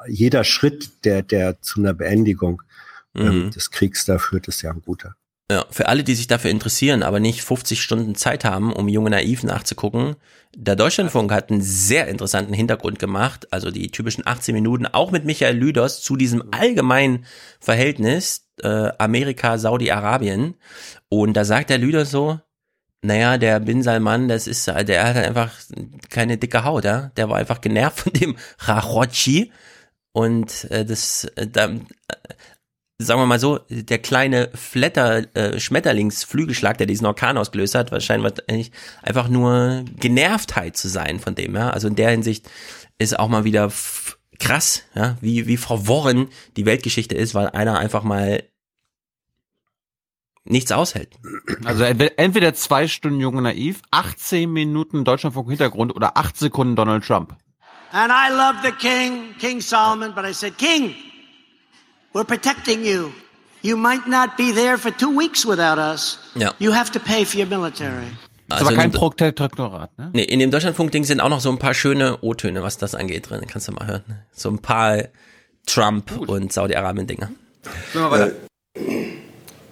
jeder 0.07 0.43
Schritt, 0.43 1.05
der, 1.05 1.21
der 1.21 1.61
zu 1.61 1.79
einer 1.79 1.93
Beendigung 1.93 2.63
ähm, 3.13 3.45
Mhm. 3.45 3.51
des 3.51 3.69
Kriegs 3.71 4.05
da 4.05 4.17
führt, 4.17 4.47
ist 4.47 4.61
ja 4.63 4.71
ein 4.71 4.81
guter. 4.81 5.15
Ja, 5.51 5.65
für 5.69 5.89
alle, 5.89 6.05
die 6.05 6.15
sich 6.15 6.27
dafür 6.27 6.49
interessieren, 6.49 7.03
aber 7.03 7.19
nicht 7.19 7.43
50 7.43 7.81
Stunden 7.81 8.15
Zeit 8.15 8.45
haben, 8.45 8.71
um 8.71 8.87
Junge 8.87 9.09
Naiv 9.09 9.43
nachzugucken, 9.43 10.15
der 10.55 10.77
Deutschlandfunk 10.77 11.29
hat 11.29 11.51
einen 11.51 11.61
sehr 11.61 12.07
interessanten 12.07 12.53
Hintergrund 12.53 12.99
gemacht, 12.99 13.51
also 13.51 13.69
die 13.69 13.91
typischen 13.91 14.25
18 14.25 14.55
Minuten, 14.55 14.85
auch 14.85 15.11
mit 15.11 15.25
Michael 15.25 15.57
Lüders 15.57 16.01
zu 16.01 16.15
diesem 16.15 16.53
allgemeinen 16.53 17.25
Verhältnis 17.59 18.47
äh, 18.63 18.91
Amerika-Saudi-Arabien. 18.97 20.55
Und 21.09 21.33
da 21.33 21.43
sagt 21.43 21.69
der 21.69 21.79
Lüders 21.79 22.11
so, 22.11 22.39
naja, 23.01 23.37
der 23.37 23.59
Bin 23.59 23.83
Salman, 23.83 24.29
das 24.29 24.47
ist, 24.47 24.67
der 24.67 24.77
hat 24.77 25.15
halt 25.15 25.27
einfach 25.27 25.51
keine 26.09 26.37
dicke 26.37 26.63
Haut, 26.63 26.85
ja. 26.85 27.11
Der 27.17 27.29
war 27.29 27.39
einfach 27.39 27.59
genervt 27.59 27.99
von 27.99 28.13
dem 28.13 28.37
Rajochi. 28.59 29.51
Und 30.13 30.69
äh, 30.71 30.85
das, 30.85 31.27
da, 31.35 31.65
äh, 31.65 31.79
sagen 33.01 33.19
wir 33.19 33.25
mal 33.25 33.39
so, 33.39 33.59
der 33.69 33.99
kleine 33.99 34.49
Flatter, 34.53 35.35
äh, 35.35 35.59
Schmetterlingsflügelschlag, 35.59 36.77
der 36.77 36.87
diesen 36.87 37.05
Orkan 37.05 37.37
ausgelöst 37.37 37.75
hat, 37.75 37.91
wahrscheinlich 37.91 38.33
eigentlich 38.47 38.71
einfach 39.01 39.27
nur 39.27 39.83
Genervtheit 39.99 40.77
zu 40.77 40.87
sein 40.87 41.19
von 41.19 41.35
dem, 41.35 41.55
ja. 41.55 41.69
Also 41.69 41.87
in 41.87 41.95
der 41.95 42.11
Hinsicht 42.11 42.49
ist 42.97 43.17
auch 43.17 43.27
mal 43.27 43.43
wieder 43.43 43.71
krass, 44.39 44.83
ja, 44.95 45.17
wie, 45.21 45.47
wie 45.47 45.57
verworren 45.57 46.27
die 46.57 46.65
Weltgeschichte 46.65 47.15
ist, 47.15 47.35
weil 47.35 47.49
einer 47.49 47.77
einfach 47.77 48.03
mal 48.03 48.43
nichts 50.43 50.71
aushält. 50.71 51.15
Also 51.65 51.83
entweder, 51.83 52.53
zwei 52.53 52.87
Stunden 52.87 53.19
Junge 53.19 53.41
Naiv, 53.41 53.81
18 53.91 54.51
Minuten 54.51 55.03
Deutschlandfunk 55.03 55.49
Hintergrund 55.49 55.95
oder 55.95 56.17
8 56.17 56.37
Sekunden 56.37 56.75
Donald 56.75 57.05
Trump. 57.05 57.35
And 57.91 58.11
I 58.11 58.31
love 58.31 58.55
the 58.63 58.71
king, 58.71 59.35
King 59.37 59.59
Solomon, 59.59 60.13
but 60.15 60.25
I 60.25 60.33
said, 60.33 60.57
King, 60.57 60.95
we're 62.13 62.25
protecting 62.25 62.83
you. 62.85 63.11
You 63.63 63.77
might 63.77 64.07
not 64.07 64.37
be 64.37 64.51
there 64.53 64.77
for 64.77 64.91
two 64.91 65.15
weeks 65.15 65.45
without 65.45 65.77
us. 65.77 66.17
Ja. 66.35 66.53
You 66.59 66.73
have 66.73 66.91
to 66.91 66.99
pay 66.99 67.25
for 67.25 67.39
your 67.39 67.47
military. 67.47 68.07
Ist 68.49 68.61
aber 68.61 68.73
kein 68.75 68.85
in- 68.91 68.91
Protektorat, 68.91 69.97
ne? 69.97 70.09
Nee, 70.13 70.23
in 70.23 70.39
dem 70.39 70.51
Deutschlandfunk-Ding 70.51 71.03
sind 71.05 71.21
auch 71.21 71.29
noch 71.29 71.39
so 71.41 71.49
ein 71.49 71.57
paar 71.59 71.73
schöne 71.73 72.17
O-Töne, 72.21 72.63
was 72.63 72.77
das 72.77 72.95
angeht 72.95 73.29
drin. 73.29 73.41
Kannst 73.47 73.67
du 73.67 73.71
mal 73.71 73.87
hören. 73.87 74.03
So 74.33 74.49
ein 74.49 74.59
paar 74.59 75.03
Trump- 75.67 76.17
und 76.27 76.51
Saudi-Arabien-Dinger. 76.51 77.29
Äh, 77.95 78.31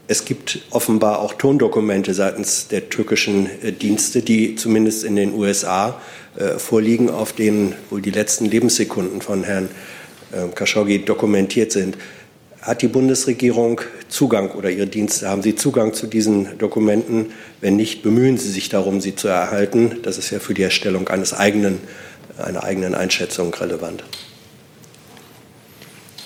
Es 0.07 0.25
gibt 0.25 0.59
offenbar 0.71 1.19
auch 1.19 1.33
Tondokumente 1.33 2.13
seitens 2.13 2.67
der 2.67 2.89
türkischen 2.89 3.47
äh, 3.61 3.71
Dienste, 3.71 4.21
die 4.21 4.55
zumindest 4.55 5.03
in 5.03 5.15
den 5.15 5.33
USA 5.33 5.99
äh, 6.35 6.57
vorliegen, 6.57 7.09
auf 7.09 7.33
denen 7.33 7.75
wohl 7.89 8.01
die 8.01 8.09
letzten 8.11 8.45
Lebenssekunden 8.45 9.21
von 9.21 9.43
Herrn 9.43 9.69
äh, 10.31 10.47
Khashoggi 10.55 11.03
dokumentiert 11.05 11.71
sind. 11.71 11.97
Hat 12.61 12.81
die 12.81 12.87
Bundesregierung 12.89 13.79
Zugang 14.09 14.51
oder 14.51 14.69
Ihre 14.69 14.87
Dienste, 14.87 15.29
haben 15.29 15.41
Sie 15.41 15.55
Zugang 15.55 15.93
zu 15.93 16.07
diesen 16.07 16.57
Dokumenten? 16.57 17.27
Wenn 17.61 17.77
nicht, 17.77 18.03
bemühen 18.03 18.37
Sie 18.37 18.49
sich 18.49 18.67
darum, 18.67 18.99
sie 18.99 19.15
zu 19.15 19.29
erhalten. 19.29 19.97
Das 20.03 20.17
ist 20.17 20.29
ja 20.31 20.39
für 20.39 20.53
die 20.53 20.63
Erstellung 20.63 21.07
eines 21.07 21.33
eigenen, 21.33 21.79
einer 22.37 22.63
eigenen 22.63 22.95
Einschätzung 22.95 23.53
relevant. 23.53 24.03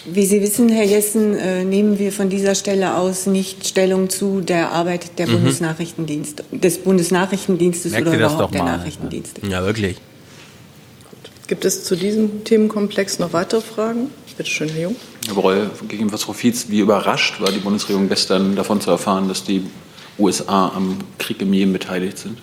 Wie 0.06 0.26
Sie 0.26 0.42
wissen, 0.42 0.68
Herr 0.70 0.84
Jessen, 0.84 1.38
äh, 1.38 1.64
nehmen 1.64 1.98
wir 1.98 2.12
von 2.12 2.30
dieser 2.30 2.56
Stelle 2.56 2.96
aus 2.98 3.26
nicht 3.26 3.66
Stellung 3.68 4.10
zu 4.10 4.42
der 4.42 4.72
Arbeit 4.72 5.18
der 5.18 5.28
Mhm. 5.28 5.34
Bundesnachrichtendienst, 5.34 6.44
des 6.52 6.80
Bundesnachrichtendienstes 6.80 7.92
Merkt 7.94 8.08
oder 8.08 8.18
überhaupt 8.18 8.54
der 8.54 8.64
mal. 8.64 8.78
Nachrichtendienste. 8.78 9.48
Ja, 9.48 9.64
wirklich. 9.64 9.98
Gibt 11.48 11.66
es 11.66 11.84
zu 11.84 11.96
diesem 11.96 12.44
Themenkomplex 12.44 13.20
noch 13.20 13.34
weitere 13.34 13.62
Fragen? 13.62 14.10
Bitte 14.38 14.50
schön, 14.50 14.70
Herr 14.70 14.84
Jung. 14.84 14.96
Herr 15.28 15.36
Broll, 15.36 15.70
gegebenenfalls 15.82 16.24
Frau 16.24 16.34
Fietz, 16.34 16.68
wie 16.70 16.80
überrascht 16.80 17.40
war 17.42 17.52
die 17.52 17.60
Bundesregierung 17.60 18.10
gestern 18.10 18.56
davon 18.56 18.82
zu 18.82 18.92
erfahren, 18.92 19.28
dass 19.28 19.44
die 19.44 19.64
USA 20.18 20.70
am 20.70 20.98
Krieg 21.20 21.42
im 21.42 21.54
Jemen 21.54 21.74
beteiligt 21.74 22.18
sind? 22.18 22.38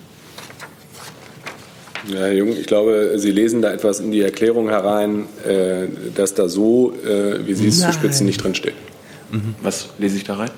Ja, 2.09 2.21
Herr 2.21 2.33
Jung, 2.33 2.49
ich 2.57 2.67
glaube, 2.67 3.15
Sie 3.17 3.31
lesen 3.31 3.63
da 3.63 3.73
etwas 3.73 4.01
in 4.01 4.11
die 4.11 4.21
Erklärung 4.21 4.69
herein, 4.69 5.27
äh, 5.47 5.87
dass 6.15 6.35
da 6.35 6.49
so, 6.49 6.95
äh, 7.05 7.47
wie 7.47 7.55
Sie 7.55 7.69
es 7.69 7.81
Nein. 7.81 7.93
zuspitzen, 7.93 8.27
nicht 8.27 8.43
drinsteht. 8.43 8.75
Was 9.63 9.89
lese 9.99 10.17
ich 10.17 10.25
da 10.25 10.37
rein? 10.37 10.51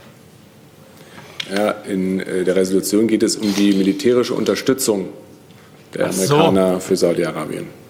Ja, 1.54 1.70
in 1.70 2.20
äh, 2.20 2.44
der 2.44 2.56
Resolution 2.56 3.06
geht 3.06 3.22
es 3.22 3.36
um 3.36 3.54
die 3.54 3.72
militärische 3.72 4.34
Unterstützung 4.34 5.08
der 5.94 6.06
Ach 6.06 6.12
so. 6.12 6.34
Amerikaner 6.34 6.80
für 6.80 6.96
Saudi-Arabien. 6.96 7.81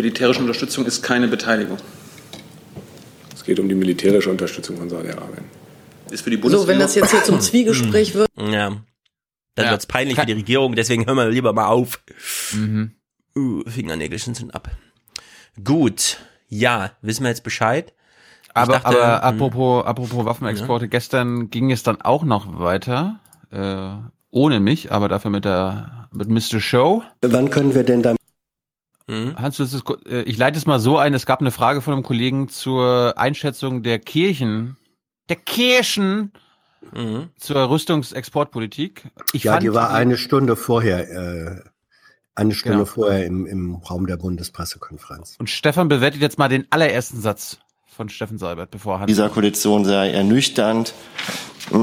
Militärische 0.00 0.40
Unterstützung 0.40 0.86
ist 0.86 1.02
keine 1.02 1.28
Beteiligung. 1.28 1.76
Es 3.34 3.44
geht 3.44 3.60
um 3.60 3.68
die 3.68 3.74
militärische 3.74 4.30
Unterstützung 4.30 4.78
von 4.78 4.88
Saudi-Arabien. 4.88 5.44
Ist 6.10 6.22
für 6.22 6.30
die 6.30 6.40
So, 6.48 6.66
wenn 6.66 6.78
das 6.78 6.94
jetzt 6.94 7.10
hier 7.10 7.22
zum 7.22 7.38
Zwiegespräch 7.38 8.14
wird, 8.14 8.26
Ja. 8.38 8.76
Dann 9.56 9.70
wird's 9.70 9.84
peinlich 9.84 10.18
für 10.18 10.24
die 10.24 10.32
Regierung, 10.32 10.74
deswegen 10.74 11.04
hören 11.04 11.18
wir 11.18 11.28
lieber 11.28 11.52
mal 11.52 11.66
auf. 11.66 12.02
Mhm. 12.52 12.92
Uh, 13.36 13.62
Fingernägelchen 13.68 14.34
sind 14.34 14.54
ab. 14.54 14.70
Gut. 15.62 16.16
Ja, 16.48 16.92
wissen 17.02 17.24
wir 17.24 17.28
jetzt 17.28 17.44
Bescheid? 17.44 17.92
Aber, 18.54 18.72
dachte, 18.72 18.86
aber 18.86 19.16
hm, 19.16 19.34
apropos, 19.34 19.84
apropos 19.84 20.24
Waffenexporte, 20.24 20.88
gestern 20.88 21.50
ging 21.50 21.70
es 21.70 21.82
dann 21.82 22.00
auch 22.00 22.24
noch 22.24 22.58
weiter, 22.58 23.20
äh, 23.50 23.90
ohne 24.30 24.60
mich, 24.60 24.90
aber 24.90 25.08
dafür 25.08 25.30
mit 25.30 25.44
der 25.44 26.08
mit 26.10 26.28
Mr. 26.30 26.58
Show. 26.58 27.02
Wann 27.20 27.50
können 27.50 27.74
wir 27.74 27.84
denn 27.84 28.02
damit 29.10 29.38
Hans, 29.38 29.56
das 29.58 29.72
ist, 29.74 29.84
äh, 30.06 30.22
ich 30.22 30.36
leite 30.38 30.56
es 30.58 30.66
mal 30.66 30.80
so 30.80 30.96
ein. 30.98 31.14
Es 31.14 31.26
gab 31.26 31.40
eine 31.40 31.50
Frage 31.50 31.80
von 31.80 31.92
einem 31.94 32.02
Kollegen 32.02 32.48
zur 32.48 33.14
Einschätzung 33.16 33.82
der 33.82 33.98
Kirchen, 33.98 34.76
der 35.28 35.36
Kirchen 35.36 36.32
zur 37.36 37.70
Rüstungsexportpolitik. 37.70 39.04
Ich 39.32 39.44
ja, 39.44 39.52
fand, 39.52 39.62
die 39.64 39.74
war 39.74 39.90
eine 39.90 40.16
Stunde 40.16 40.56
vorher, 40.56 41.10
äh, 41.10 41.60
eine 42.34 42.54
Stunde 42.54 42.78
Genau. 42.78 42.86
vorher 42.90 43.26
im, 43.26 43.46
im 43.46 43.74
Raum 43.76 44.06
der 44.06 44.16
Bundespressekonferenz. 44.16 45.36
Und 45.38 45.50
Stefan 45.50 45.88
bewertet 45.88 46.22
jetzt 46.22 46.38
mal 46.38 46.48
den 46.48 46.66
allerersten 46.70 47.20
Satz 47.20 47.58
von 47.86 48.08
Steffen 48.08 48.38
Seibert, 48.38 48.70
bevor 48.70 48.98
Hans. 48.98 49.08
dieser 49.08 49.28
Koalition 49.28 49.84
sei 49.84 50.10
ernüchternd. 50.10 50.94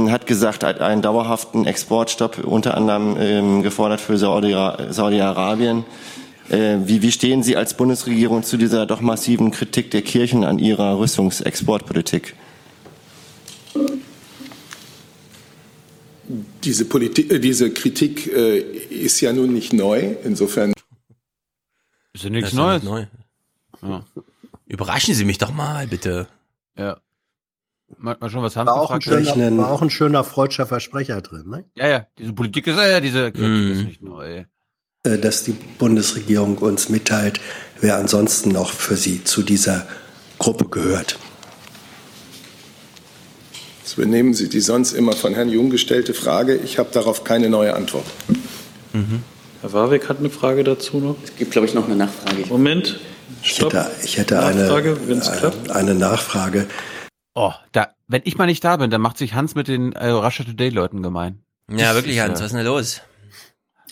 Hat 0.10 0.26
gesagt, 0.26 0.64
hat 0.64 0.82
einen 0.82 1.02
dauerhaften 1.04 1.66
Exportstopp 1.66 2.40
unter 2.44 2.76
anderem 2.76 3.16
ähm, 3.20 3.62
gefordert 3.64 4.02
für 4.02 4.18
Saudi- 4.18 4.92
Saudi-Arabien. 4.92 5.80
Äh, 5.80 6.27
wie, 6.50 7.02
wie 7.02 7.12
stehen 7.12 7.44
Sie 7.44 7.56
als 7.58 7.76
Bundesregierung 7.76 8.44
zu 8.44 8.58
dieser 8.58 8.86
doch 8.86 9.02
massiven 9.02 9.52
Kritik 9.52 9.92
der 9.92 10.02
Kirchen 10.02 10.44
an 10.44 10.60
ihrer 10.60 10.98
Rüstungsexportpolitik? 11.00 12.36
Diese, 16.64 16.86
Politik, 16.86 17.32
äh, 17.32 17.40
diese 17.40 17.72
Kritik 17.72 18.28
äh, 18.28 18.60
ist 18.60 19.22
ja 19.22 19.32
nun 19.32 19.54
nicht 19.54 19.72
neu. 19.74 20.16
Insofern 20.24 20.74
Ist 22.14 22.24
ja 22.24 22.30
nichts 22.30 22.50
ist 22.52 22.58
ja 22.58 22.64
Neues. 22.64 22.84
nicht 22.84 22.92
neu. 22.92 23.06
Ja. 23.82 24.04
Überraschen 24.66 25.14
Sie 25.14 25.24
mich 25.24 25.38
doch 25.38 25.54
mal, 25.54 25.88
bitte. 25.88 26.28
Ja. 26.78 26.98
Mal, 27.98 28.18
mal 28.20 28.30
schon, 28.30 28.44
was 28.44 28.58
Hans 28.58 28.68
War 28.68 28.82
auch, 28.82 28.92
ein 28.92 29.00
schöner, 29.02 29.58
war 29.58 29.72
auch 29.72 29.82
ein 29.82 29.90
schöner 29.90 30.26
freudscher 30.26 30.68
Versprecher 30.68 31.22
drin, 31.22 31.48
ne? 31.48 31.64
Ja, 31.76 31.88
ja, 31.88 32.08
diese 32.18 32.34
Politik 32.34 32.68
ist, 32.68 32.76
ja, 32.78 33.00
diese 33.00 33.32
Kritik 33.32 33.48
Mhm. 33.50 33.72
ist 33.72 33.86
nicht 33.86 34.02
neu. 34.02 34.44
Äh, 35.08 35.18
dass 35.18 35.44
die 35.44 35.56
Bundesregierung 35.78 36.58
uns 36.58 36.90
mitteilt, 36.90 37.40
wer 37.80 37.98
ansonsten 37.98 38.50
noch 38.50 38.72
für 38.72 38.98
sie 38.98 39.24
zu 39.24 39.42
dieser 39.42 39.88
Gruppe 40.40 40.66
gehört. 40.66 41.18
das 43.84 43.94
übernehmen 43.94 44.34
Sie 44.34 44.50
die 44.50 44.60
sonst 44.60 44.92
immer 44.94 45.14
von 45.14 45.34
Herrn 45.34 45.50
Jung 45.50 45.70
gestellte 45.70 46.14
Frage. 46.14 46.56
Ich 46.56 46.78
habe 46.78 46.90
darauf 46.92 47.24
keine 47.24 47.50
neue 47.50 47.76
Antwort. 47.76 48.06
Herr 49.62 49.74
Warwick 49.74 50.10
hat 50.10 50.20
eine 50.20 50.30
Frage 50.30 50.64
dazu 50.64 51.00
noch. 51.00 51.16
Es 51.24 51.36
gibt, 51.36 51.52
glaube 51.52 51.68
ich, 51.68 51.74
noch 51.74 51.86
eine 51.86 51.96
Nachfrage. 51.96 52.46
Moment. 52.50 53.00
Ich 53.42 53.52
Stopp. 53.52 53.74
hätte, 53.74 53.92
ich 54.04 54.18
hätte 54.18 54.44
eine, 54.44 54.62
Nachfrage, 54.62 54.98
wenn's 55.08 55.28
äh, 55.28 55.38
klappt. 55.38 55.72
eine 55.72 55.96
Nachfrage. 55.96 56.68
Oh, 57.34 57.54
da, 57.72 57.90
wenn 58.08 58.22
ich 58.26 58.38
mal 58.38 58.46
nicht 58.46 58.64
da 58.64 58.78
bin, 58.78 58.90
dann 58.90 59.02
macht 59.02 59.18
sich 59.18 59.34
Hans 59.34 59.56
mit 59.56 59.68
den 59.68 59.94
äh, 59.94 60.10
Russia 60.10 60.44
Today 60.46 60.70
Leuten 60.70 61.02
gemein. 61.04 61.44
Ja, 61.72 61.96
wirklich, 61.96 62.20
Hans, 62.20 62.40
äh, 62.40 62.44
was 62.44 62.52
ist 62.52 62.58
denn 62.58 62.66
los? 62.66 63.02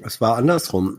Es 0.04 0.20
war 0.22 0.36
andersrum. 0.38 0.98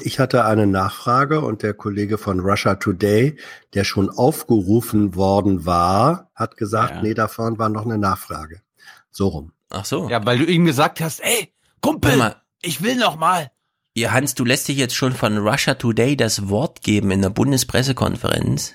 Ich 0.00 0.18
hatte 0.18 0.44
eine 0.44 0.66
Nachfrage 0.66 1.40
und 1.40 1.62
der 1.62 1.74
Kollege 1.74 2.18
von 2.18 2.40
Russia 2.40 2.76
Today, 2.76 3.36
der 3.74 3.84
schon 3.84 4.08
aufgerufen 4.10 5.14
worden 5.14 5.66
war, 5.66 6.30
hat 6.34 6.56
gesagt, 6.56 6.96
Ja. 6.96 7.02
nee, 7.02 7.14
da 7.14 7.28
vorne 7.28 7.58
war 7.58 7.68
noch 7.68 7.84
eine 7.84 7.98
Nachfrage. 7.98 8.62
So 9.10 9.28
rum. 9.28 9.52
Ach 9.70 9.84
so. 9.84 10.08
Ja, 10.08 10.24
weil 10.24 10.38
du 10.38 10.44
ihm 10.46 10.64
gesagt 10.64 11.00
hast, 11.00 11.20
ey, 11.20 11.52
Kumpel, 11.80 12.16
mal. 12.16 12.36
ich 12.62 12.82
will 12.82 12.96
noch 12.96 13.16
mal. 13.16 13.50
Ja, 13.94 14.12
Hans, 14.12 14.34
du 14.34 14.44
lässt 14.44 14.68
dich 14.68 14.78
jetzt 14.78 14.94
schon 14.94 15.12
von 15.12 15.36
Russia 15.38 15.74
Today 15.74 16.16
das 16.16 16.48
Wort 16.48 16.82
geben 16.82 17.10
in 17.10 17.20
der 17.22 17.30
Bundespressekonferenz? 17.30 18.74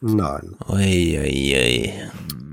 Nein. 0.00 0.56
Ui, 0.68 1.18
ui, 1.18 1.56
ui. 1.56 1.92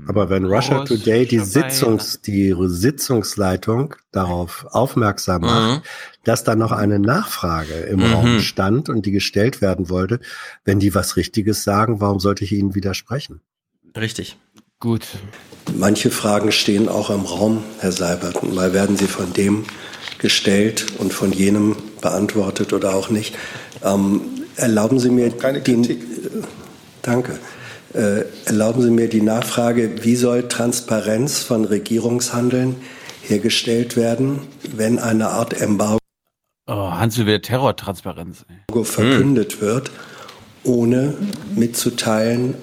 Aber 0.08 0.30
wenn 0.30 0.46
Russia 0.46 0.80
Aus 0.80 0.88
Today 0.88 1.26
die. 1.26 1.38
Sitzungs, 1.38 2.20
die 2.22 2.54
Sitzungsleitung 2.58 3.94
darauf 4.10 4.66
aufmerksam 4.70 5.42
macht, 5.42 5.76
Mhm. 5.80 5.82
dass 6.24 6.44
da 6.44 6.56
noch 6.56 6.72
eine 6.72 6.98
Nachfrage 6.98 7.74
im 7.74 7.98
Mhm. 8.00 8.12
Raum 8.14 8.40
stand 8.40 8.88
und 8.88 9.04
die 9.04 9.12
gestellt 9.12 9.60
werden 9.60 9.90
wollte, 9.90 10.20
wenn 10.64 10.80
die 10.80 10.94
was 10.94 11.16
Richtiges 11.16 11.62
sagen, 11.62 12.00
warum 12.00 12.20
sollte 12.20 12.42
ich 12.44 12.52
ihnen 12.52 12.74
widersprechen? 12.74 13.42
Richtig. 13.94 14.38
Gut. 14.80 15.06
Manche 15.76 16.10
Fragen 16.10 16.52
stehen 16.52 16.88
auch 16.88 17.10
im 17.10 17.26
Raum, 17.26 17.62
Herr 17.80 17.92
Seibert. 17.92 18.36
Und 18.36 18.54
mal 18.54 18.72
werden 18.72 18.96
sie 18.96 19.08
von 19.08 19.32
dem 19.34 19.64
gestellt 20.18 20.86
und 20.98 21.12
von 21.12 21.32
jenem 21.32 21.76
beantwortet 22.00 22.72
oder 22.72 22.94
auch 22.94 23.10
nicht. 23.10 23.36
Ähm, 23.84 24.22
erlauben 24.56 24.98
Sie 25.00 25.10
mir 25.10 25.30
Keine 25.36 25.60
die, 25.60 25.74
Kritik. 25.74 26.00
Äh, 26.02 26.42
danke. 27.02 27.38
Äh, 27.94 28.24
erlauben 28.44 28.82
Sie 28.82 28.90
mir 28.90 29.08
die 29.08 29.22
Nachfrage, 29.22 30.04
wie 30.04 30.16
soll 30.16 30.48
Transparenz 30.48 31.38
von 31.40 31.64
Regierungshandeln 31.64 32.76
hergestellt 33.22 33.96
werden, 33.96 34.40
wenn 34.76 34.98
eine 34.98 35.28
Art 35.28 35.58
Embargo 35.60 35.98
Oh, 36.70 36.90
Hans 36.90 37.16
will 37.16 37.24
wieder 37.24 37.40
Terrortransparenz. 37.40 38.44
Verkündet 38.82 39.62
wird, 39.62 39.90
ohne 40.64 41.14
mitzuteilen, 41.56 42.56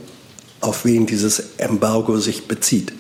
auf 0.61 0.85
wen 0.85 1.07
dieses 1.07 1.57
Embargo 1.57 2.19
sich 2.19 2.47
bezieht. 2.47 2.93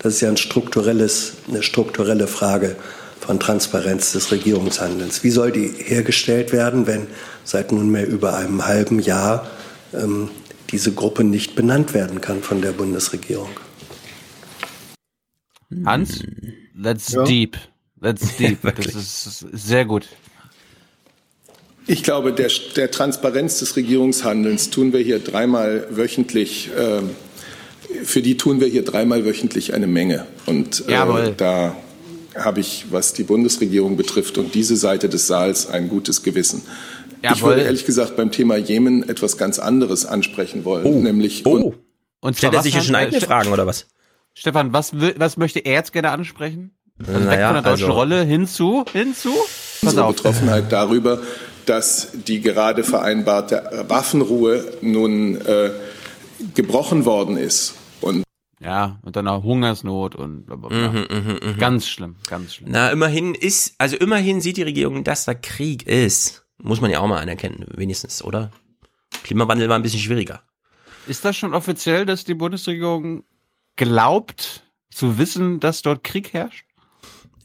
Das 0.00 0.14
ist 0.14 0.20
ja 0.20 0.28
ein 0.28 0.36
strukturelles, 0.36 1.34
eine 1.48 1.62
strukturelle 1.62 2.26
Frage 2.26 2.74
von 3.20 3.38
Transparenz 3.38 4.12
des 4.12 4.32
Regierungshandelns. 4.32 5.22
Wie 5.22 5.30
soll 5.30 5.52
die 5.52 5.68
hergestellt 5.68 6.50
werden, 6.52 6.88
wenn 6.88 7.06
seit 7.44 7.70
nunmehr 7.70 8.08
über 8.08 8.36
einem 8.36 8.66
halben 8.66 8.98
Jahr 8.98 9.46
ähm, 9.94 10.28
diese 10.70 10.92
Gruppe 10.92 11.24
nicht 11.24 11.54
benannt 11.54 11.94
werden 11.94 12.20
kann 12.20 12.42
von 12.42 12.60
der 12.62 12.72
Bundesregierung? 12.72 13.50
Hans, 15.84 16.22
that's 16.82 17.12
Ja. 17.12 17.24
deep. 17.24 17.56
That's 18.00 18.36
deep. 18.38 18.58
das 18.62 18.94
ist, 18.94 19.46
sehr 19.52 19.84
gut. 19.84 20.08
Ich 21.86 22.02
glaube, 22.02 22.32
der, 22.32 22.50
der 22.76 22.90
Transparenz 22.90 23.60
des 23.60 23.76
Regierungshandelns 23.76 24.70
tun 24.70 24.92
wir 24.92 25.00
hier 25.00 25.20
dreimal 25.20 25.86
wöchentlich, 25.90 26.70
ähm, 26.78 27.10
für 28.04 28.20
die 28.20 28.36
tun 28.36 28.60
wir 28.60 28.68
hier 28.68 28.84
dreimal 28.84 29.24
wöchentlich 29.24 29.72
eine 29.72 29.86
Menge. 29.86 30.26
Und 30.44 30.86
äh, 30.86 31.32
da 31.36 31.74
habe 32.36 32.60
ich, 32.60 32.86
was 32.90 33.14
die 33.14 33.22
Bundesregierung 33.24 33.96
betrifft 33.96 34.38
und 34.38 34.54
diese 34.54 34.76
Seite 34.76 35.08
des 35.08 35.26
Saals, 35.26 35.66
ein 35.68 35.88
gutes 35.88 36.22
Gewissen. 36.22 36.62
Ich 37.22 37.28
Jawohl. 37.30 37.50
würde 37.50 37.62
ehrlich 37.62 37.84
gesagt 37.84 38.16
beim 38.16 38.30
Thema 38.30 38.56
Jemen 38.56 39.08
etwas 39.08 39.36
ganz 39.38 39.58
anderes 39.58 40.06
ansprechen 40.06 40.64
wollen, 40.64 41.02
nämlich 41.02 41.44
Oh. 41.46 41.74
Und 42.20 42.36
Stellt 42.36 42.54
er 42.54 42.62
sich 42.62 42.74
hier 42.74 42.82
schon 42.82 42.94
eigene 42.94 43.20
Fragen 43.20 43.52
oder 43.52 43.66
was? 43.66 43.86
Stefan, 44.34 44.72
was, 44.72 44.92
was 44.94 45.36
möchte 45.36 45.58
er 45.60 45.72
jetzt 45.74 45.92
gerne 45.92 46.10
ansprechen? 46.10 46.72
Also 47.00 47.12
weg 47.14 47.26
Naja, 47.26 47.46
von 47.54 47.62
der 47.62 47.72
deutschen 47.72 47.84
also- 47.86 47.92
Rolle 47.98 48.22
hinzu, 48.24 48.84
hinzu? 48.92 49.30
Pass 49.80 49.82
unsere 49.90 50.04
auf. 50.06 50.16
Betroffenheit 50.16 50.70
darüber, 50.72 51.20
dass 51.66 52.08
die 52.26 52.40
gerade 52.40 52.82
vereinbarte 52.84 53.84
Waffenruhe 53.88 54.64
nun 54.80 55.40
äh, 55.40 55.70
gebrochen 56.54 57.04
worden 57.04 57.36
ist. 57.36 57.74
Und 58.00 58.24
Ja, 58.60 58.98
und 59.02 59.14
dann 59.16 59.28
auch 59.28 59.42
Hungersnot 59.44 60.14
und 60.16 60.46
bla 60.46 60.56
bla 60.56 60.68
bla. 60.68 60.88
Mhm, 60.90 61.06
mhm, 61.10 61.38
mhm. 61.52 61.58
Ganz 61.58 61.86
schlimm, 61.88 62.16
ganz 62.28 62.54
schlimm. 62.54 62.68
Na, 62.72 62.90
immerhin 62.90 63.34
ist, 63.34 63.74
also 63.78 63.96
immerhin 63.96 64.40
sieht 64.40 64.56
die 64.56 64.62
Regierung, 64.62 65.04
dass 65.04 65.24
da 65.24 65.34
Krieg 65.34 65.86
ist. 65.86 66.44
Muss 66.62 66.80
man 66.80 66.90
ja 66.90 67.00
auch 67.00 67.06
mal 67.06 67.20
anerkennen, 67.20 67.64
wenigstens, 67.76 68.22
oder? 68.22 68.50
Klimawandel 69.22 69.68
war 69.68 69.76
ein 69.76 69.82
bisschen 69.82 70.00
schwieriger. 70.00 70.42
Ist 71.06 71.24
das 71.24 71.36
schon 71.36 71.54
offiziell, 71.54 72.04
dass 72.04 72.24
die 72.24 72.34
Bundesregierung 72.34 73.24
glaubt 73.76 74.64
zu 74.90 75.18
wissen, 75.18 75.60
dass 75.60 75.82
dort 75.82 76.04
Krieg 76.04 76.32
herrscht? 76.32 76.64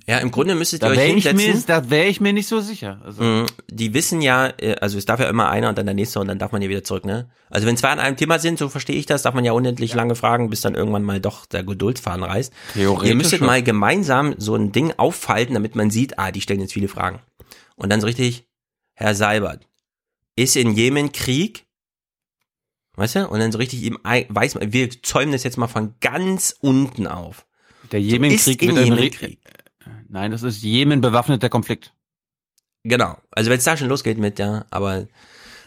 Ja, 0.05 0.17
im 0.17 0.31
Grunde 0.31 0.53
müsstet 0.55 0.81
ihr 0.83 0.87
Da 0.87 0.91
euch 0.91 0.97
wäre 0.97 1.07
ich, 1.13 1.23
hinsetzen. 1.25 1.53
mir- 1.59 1.63
da 1.65 1.89
wär 1.89 2.09
ich 2.09 2.19
mir 2.19 2.33
nicht 2.33 2.47
so 2.49 2.59
sicher. 2.59 2.99
Also, 3.05 3.23
Mhm. 3.23 3.45
Die 3.71 3.93
wissen 3.93 4.21
ja, 4.21 4.47
äh, 4.59 4.75
also 4.81 4.97
es 4.97 5.05
darf 5.05 5.21
ja 5.21 5.29
immer 5.29 5.49
einer 5.49 5.69
und 5.69 5.77
dann 5.77 5.85
der 5.85 5.95
nächste 5.95 6.19
und 6.19 6.27
dann 6.27 6.39
darf 6.39 6.51
man 6.51 6.61
ja 6.61 6.67
wieder 6.67 6.83
zurück, 6.83 7.05
ne? 7.05 7.29
Also 7.49 7.65
wenn 7.67 7.77
zwei 7.77 7.87
an 7.89 7.99
einem 7.99 8.17
Thema 8.17 8.37
sind, 8.37 8.59
so 8.59 8.67
verstehe 8.67 8.97
ich 8.97 9.05
das, 9.05 9.21
darf 9.21 9.33
man 9.33 9.45
ja 9.45 9.53
unendlich 9.53 9.93
lange 9.93 10.15
fragen, 10.15 10.49
bis 10.49 10.59
dann 10.59 10.75
irgendwann 10.75 11.03
mal 11.03 11.21
doch 11.21 11.45
der 11.45 11.63
Geduldsfaden 11.63 12.23
reißt. 12.25 12.51
Theoretisch 12.73 13.07
Ihr 13.09 13.15
müsstet 13.15 13.39
schon. 13.39 13.47
mal 13.47 13.63
gemeinsam 13.63 14.35
so 14.37 14.55
ein 14.55 14.73
Ding 14.73 14.91
auffalten, 14.97 15.53
damit 15.53 15.75
man 15.77 15.89
sieht, 15.89 16.19
ah, 16.19 16.31
die 16.31 16.41
stellen 16.41 16.59
jetzt 16.59 16.73
viele 16.73 16.89
Fragen. 16.89 17.19
Und 17.77 17.89
dann 17.89 18.01
so 18.01 18.07
richtig, 18.07 18.45
Herr 18.93 19.15
Seibert, 19.15 19.67
ist 20.35 20.55
in 20.55 20.71
Jemen 20.73 21.11
Krieg? 21.11 21.65
Weißt 22.95 23.15
du? 23.15 23.27
Und 23.27 23.39
dann 23.39 23.51
so 23.51 23.57
richtig 23.57 23.81
ihm 23.83 23.97
ei- 24.03 24.27
weiß 24.29 24.55
man, 24.55 24.71
wir 24.71 24.89
zäumen 25.01 25.31
das 25.31 25.43
jetzt 25.43 25.57
mal 25.57 25.67
von 25.67 25.95
ganz 25.99 26.55
unten 26.59 27.07
auf. 27.07 27.45
der 27.91 28.01
So 28.01 28.05
Jemenkrieg 28.07 28.61
in 28.61 28.69
wird 28.69 28.77
ein 28.77 28.85
Jemen 28.85 28.99
Re- 28.99 29.09
Krieg. 29.09 29.39
Nein, 30.09 30.31
das 30.31 30.43
ist 30.43 30.61
Jemen 30.61 31.01
bewaffneter 31.01 31.49
Konflikt. 31.49 31.93
Genau. 32.83 33.17
Also 33.31 33.49
wenn 33.49 33.57
es 33.57 33.63
da 33.63 33.75
schon 33.77 33.89
losgeht 33.89 34.17
mit, 34.19 34.37
ja, 34.37 34.65
aber 34.69 35.07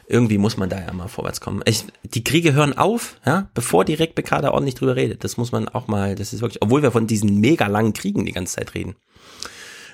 irgendwie 0.07 0.39
muss 0.39 0.57
man 0.57 0.69
da 0.71 0.79
ja 0.81 0.93
mal 0.93 1.09
vorwärts 1.09 1.41
kommen. 1.41 1.63
Ich, 1.67 1.85
die 2.05 2.23
Kriege 2.23 2.53
hören 2.53 2.79
auf, 2.79 3.19
ja, 3.27 3.51
bevor 3.55 3.85
direkt 3.85 4.15
Bekada 4.15 4.53
ordentlich 4.53 4.77
drüber 4.77 4.95
redet. 4.95 5.25
Das 5.25 5.37
muss 5.37 5.51
man 5.51 5.69
auch 5.69 5.89
mal, 5.89 6.15
das 6.15 6.33
ist 6.33 6.43
wirklich, 6.43 6.63
obwohl 6.63 6.83
wir 6.83 6.93
von 6.93 7.09
diesen 7.09 7.41
mega 7.41 7.67
langen 7.67 7.93
Kriegen 7.93 8.25
die 8.25 8.33
ganze 8.33 8.55
Zeit 8.55 8.75
reden. 8.75 8.95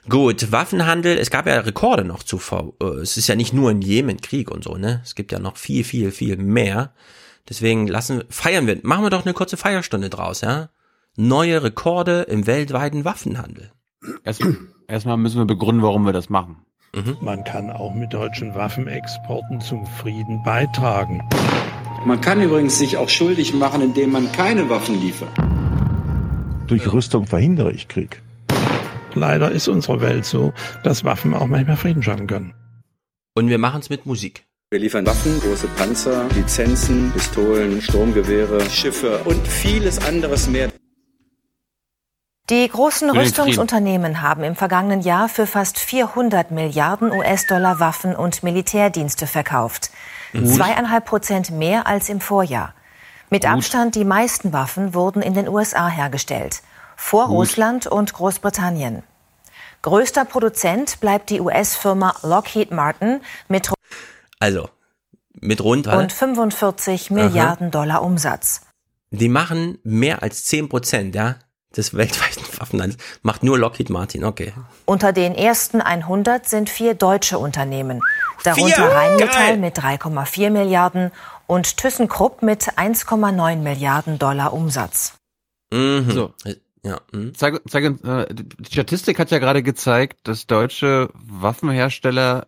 Gut, 0.09 0.51
Waffenhandel, 0.51 1.17
es 1.17 1.31
gab 1.31 1.47
ja 1.47 1.61
Rekorde 1.61 2.05
noch 2.05 2.23
zuvor. 2.25 2.75
Äh, 2.83 3.01
Es 3.03 3.17
ist 3.17 3.29
ja 3.29 3.37
nicht 3.37 3.53
nur 3.53 3.71
ein 3.71 3.83
Jemen-Krieg 3.83 4.51
und 4.51 4.65
so, 4.65 4.77
ne? 4.77 5.01
Es 5.05 5.15
gibt 5.15 5.31
ja 5.31 5.39
noch 5.39 5.57
viel, 5.57 5.85
viel, 5.85 6.11
viel 6.11 6.37
mehr. 6.37 6.93
Deswegen 7.49 7.87
lassen, 7.87 8.25
feiern 8.29 8.67
wir, 8.67 8.79
machen 8.83 9.05
wir 9.05 9.11
doch 9.11 9.25
eine 9.25 9.35
kurze 9.35 9.57
Feierstunde 9.57 10.11
draus, 10.11 10.41
ja? 10.41 10.71
Neue 11.17 11.63
Rekorde 11.63 12.23
im 12.23 12.47
weltweiten 12.47 13.05
Waffenhandel. 13.05 13.71
Erst, 14.25 14.43
erstmal 14.89 15.17
müssen 15.19 15.39
wir 15.39 15.45
begründen, 15.45 15.83
warum 15.83 16.05
wir 16.05 16.13
das 16.13 16.31
machen. 16.31 16.57
Man 17.21 17.45
kann 17.45 17.71
auch 17.71 17.95
mit 17.95 18.13
deutschen 18.13 18.55
Waffenexporten 18.55 19.61
zum 19.61 19.87
Frieden 19.87 20.43
beitragen. 20.43 21.23
Man 22.05 22.21
kann 22.21 22.43
übrigens 22.43 22.79
sich 22.79 22.97
auch 22.97 23.09
schuldig 23.09 23.55
machen, 23.55 23.81
indem 23.81 24.11
man 24.11 24.31
keine 24.33 24.69
Waffen 24.69 25.01
liefert. 25.01 25.31
Durch 26.67 26.93
Rüstung 26.93 27.27
verhindere 27.27 27.73
ich 27.73 27.89
Krieg. 27.89 28.21
Leider 29.15 29.51
ist 29.51 29.69
unsere 29.69 30.01
Welt 30.01 30.25
so, 30.25 30.53
dass 30.83 31.05
Waffen 31.05 31.35
auch 31.35 31.47
manchmal 31.47 31.77
Frieden 31.77 32.03
schaffen 32.03 32.27
können. 32.27 32.55
Und 33.35 33.49
wir 33.49 33.59
machen 33.59 33.81
es 33.81 33.91
mit 33.91 34.07
Musik. 34.07 34.45
Wir 34.71 34.79
liefern 34.79 35.07
Waffen, 35.07 35.39
große 35.41 35.69
Panzer, 35.77 36.27
Lizenzen, 36.35 37.13
Pistolen, 37.13 37.83
Sturmgewehre, 37.83 38.61
Schiffe 38.71 39.19
und 39.25 39.47
vieles 39.47 40.03
anderes 40.05 40.49
mehr. 40.49 40.71
Die 42.51 42.69
großen 42.69 43.11
Rüstungsunternehmen 43.11 44.21
haben 44.21 44.45
im 44.45 44.57
vergangenen 44.57 45.01
Jahr 45.01 45.29
für 45.29 45.47
fast 45.47 45.79
400 45.79 46.51
Milliarden 46.51 47.13
US-Dollar 47.13 47.81
Waffen 47.81 48.17
und 48.17 48.43
Militärdienste 48.43 49.27
verkauft. 49.27 49.91
Zweieinhalb 50.33 51.05
Prozent 51.05 51.51
mehr 51.51 51.87
als 51.87 52.09
im 52.09 52.21
Vorjahr. 52.21 52.75
Mit. 53.31 53.47
Abstand 53.47 53.95
die 53.95 54.05
meisten 54.05 54.53
Waffen 54.53 54.93
wurden 54.93 55.23
in 55.23 55.35
den 55.35 55.49
USA 55.49 55.89
hergestellt. 55.89 56.63
Vor 57.03 57.27
Gut. 57.27 57.37
Russland 57.37 57.87
und 57.89 58.15
Großbritannien. 58.15 59.03
Größter 59.83 60.25
Produzent 60.25 61.01
bleibt 61.01 61.29
die 61.29 61.41
US-Firma 61.41 62.15
Lockheed 62.23 62.71
Martin 62.71 63.21
mit 63.49 63.71
Also, 64.39 64.71
mit 65.39 65.63
rund, 65.63 65.89
rund 65.89 66.13
45 66.13 67.11
Aha. 67.11 67.15
Milliarden 67.15 67.71
Dollar 67.71 68.03
Umsatz. 68.03 68.63
Die 69.11 69.29
machen 69.29 69.79
mehr 69.83 70.23
als 70.23 70.45
10 70.45 70.71
Prozent, 70.71 71.15
ja, 71.15 71.35
des 71.77 71.95
weltweiten 71.95 72.45
Waffenhandels. 72.59 73.03
Macht 73.23 73.43
nur 73.43 73.59
Lockheed 73.59 73.91
Martin, 73.91 74.25
okay. 74.25 74.55
Unter 74.87 75.13
den 75.13 75.35
ersten 75.35 75.83
100 75.83 76.49
sind 76.49 76.71
vier 76.71 76.95
deutsche 76.95 77.39
Unternehmen. 77.39 78.01
Darunter 78.45 78.75
Vier? 78.77 78.85
Rheinmetall 78.87 79.49
Geil. 79.49 79.59
mit 79.59 79.77
3,4 79.77 80.51
Milliarden 80.51 81.11
und 81.47 81.77
ThyssenKrupp 81.77 82.43
mit 82.43 82.79
1,9 82.79 83.57
Milliarden 83.57 84.19
Dollar 84.19 84.55
Umsatz. 84.55 85.15
Mhm. 85.73 86.11
So. 86.11 86.33
Ja. 86.85 87.01
Mhm. 87.13 87.35
Zeig, 87.35 87.61
zeig, 87.69 87.85
uns, 87.85 88.03
äh, 88.03 88.27
die 88.35 88.73
Statistik 88.73 89.19
hat 89.19 89.31
ja 89.31 89.39
gerade 89.39 89.63
gezeigt, 89.63 90.27
dass 90.27 90.47
deutsche 90.47 91.11
Waffenhersteller 91.15 92.47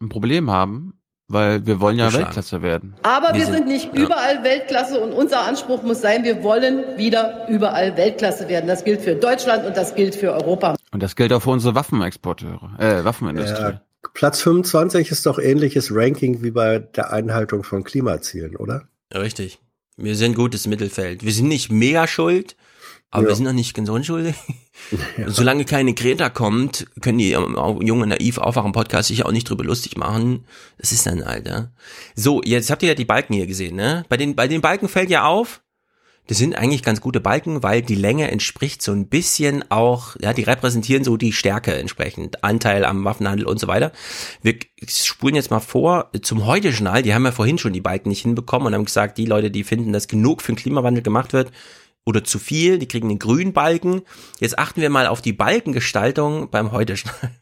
ein 0.00 0.08
Problem 0.08 0.50
haben, 0.50 0.94
weil 1.28 1.66
wir 1.66 1.80
wollen 1.80 1.96
ja 1.98 2.06
Beschlagen. 2.06 2.24
Weltklasse 2.26 2.62
werden. 2.62 2.94
Aber 3.02 3.28
wir, 3.28 3.34
Wir 3.40 3.44
sind, 3.46 3.54
sind- 3.54 3.68
nicht 3.68 3.94
ja. 3.94 4.02
überall 4.04 4.42
Weltklasse 4.44 5.00
und 5.00 5.12
unser 5.12 5.42
Anspruch 5.46 5.82
muss 5.82 6.00
sein, 6.00 6.24
wir 6.24 6.42
wollen 6.42 6.98
wieder 6.98 7.46
überall 7.48 7.96
Weltklasse 7.96 8.48
werden. 8.48 8.66
Das 8.66 8.84
gilt 8.84 9.00
für 9.02 9.14
Deutschland 9.14 9.64
und 9.66 9.76
das 9.76 9.94
gilt 9.94 10.14
für 10.16 10.32
Europa. 10.32 10.74
Und 10.92 11.02
das 11.02 11.14
gilt 11.16 11.32
auch 11.32 11.42
für 11.42 11.50
unsere 11.50 11.74
Waffenexporteure, 11.74 12.76
äh, 12.78 13.04
Waffenindustrie. 13.04 13.62
Ja, 13.62 13.80
Platz 14.14 14.40
25 14.42 15.10
ist 15.10 15.26
doch 15.26 15.38
ähnliches 15.38 15.90
Ranking 15.94 16.42
wie 16.42 16.50
bei 16.50 16.78
der 16.80 17.12
Einhaltung 17.12 17.62
von 17.64 17.82
Klimazielen, 17.84 18.56
oder? 18.56 18.88
Richtig. 19.14 19.60
Wir 19.96 20.14
sind 20.16 20.34
gutes 20.36 20.66
Mittelfeld. 20.66 21.24
Wir 21.24 21.32
sind 21.32 21.48
nicht 21.48 21.70
mega 21.72 22.06
schuld, 22.06 22.56
aber 23.10 23.24
Ja. 23.24 23.28
wir 23.30 23.36
sind 23.36 23.44
noch 23.44 23.52
nicht 23.52 23.74
ganz 23.74 23.88
unschuldig. 23.88 24.34
Solange 25.26 25.64
keine 25.64 25.94
Greta 25.94 26.28
kommt, 26.28 26.86
können 27.00 27.18
die 27.18 27.32
ähm, 27.32 27.56
auch 27.56 27.82
junge 27.82 28.06
naiv 28.06 28.38
aufwachen 28.38 28.72
Podcast 28.72 29.08
sich 29.08 29.24
auch 29.24 29.32
nicht 29.32 29.48
drüber 29.48 29.64
lustig 29.64 29.96
machen. 29.96 30.44
Das 30.78 30.92
ist 30.92 31.06
dann 31.06 31.22
Alter. 31.22 31.72
So, 32.14 32.42
jetzt 32.44 32.70
habt 32.70 32.82
ihr 32.82 32.90
ja 32.90 32.94
die 32.94 33.04
Balken 33.04 33.34
hier 33.34 33.46
gesehen, 33.46 33.76
ne? 33.76 34.04
Bei 34.08 34.16
den 34.16 34.36
bei 34.36 34.48
den 34.48 34.60
Balken 34.60 34.88
fällt 34.88 35.10
ja 35.10 35.24
auf, 35.24 35.62
das 36.28 36.38
sind 36.38 36.56
eigentlich 36.56 36.82
ganz 36.82 37.00
gute 37.00 37.20
Balken, 37.20 37.62
weil 37.62 37.82
die 37.82 37.94
Länge 37.94 38.30
entspricht 38.30 38.82
so 38.82 38.90
ein 38.92 39.08
bisschen 39.08 39.64
auch, 39.70 40.16
ja, 40.20 40.32
die 40.32 40.42
repräsentieren 40.42 41.04
so 41.04 41.16
die 41.16 41.32
Stärke 41.32 41.74
entsprechend, 41.74 42.42
Anteil 42.42 42.84
am 42.84 43.04
Waffenhandel 43.04 43.46
und 43.46 43.60
so 43.60 43.68
weiter. 43.68 43.92
Wir 44.42 44.56
spulen 44.88 45.36
jetzt 45.36 45.52
mal 45.52 45.60
vor 45.60 46.10
zum 46.22 46.44
Heute-Journal, 46.44 47.02
die 47.02 47.14
haben 47.14 47.24
ja 47.24 47.30
vorhin 47.32 47.58
schon 47.58 47.72
die 47.72 47.80
Balken 47.80 48.08
nicht 48.08 48.22
hinbekommen 48.22 48.66
und 48.66 48.74
haben 48.74 48.84
gesagt, 48.84 49.18
die 49.18 49.26
Leute, 49.26 49.52
die 49.52 49.62
finden, 49.64 49.92
dass 49.92 50.08
genug 50.08 50.42
für 50.42 50.52
den 50.52 50.56
Klimawandel 50.58 51.02
gemacht 51.04 51.32
wird 51.32 51.52
oder 52.06 52.24
zu 52.24 52.38
viel, 52.38 52.78
die 52.78 52.88
kriegen 52.88 53.08
den 53.08 53.18
grünen 53.18 53.52
Balken. 53.52 54.02
Jetzt 54.38 54.58
achten 54.58 54.80
wir 54.80 54.88
mal 54.88 55.08
auf 55.08 55.20
die 55.20 55.32
Balkengestaltung 55.32 56.48
beim 56.50 56.72
Heute-Journal. 56.72 57.32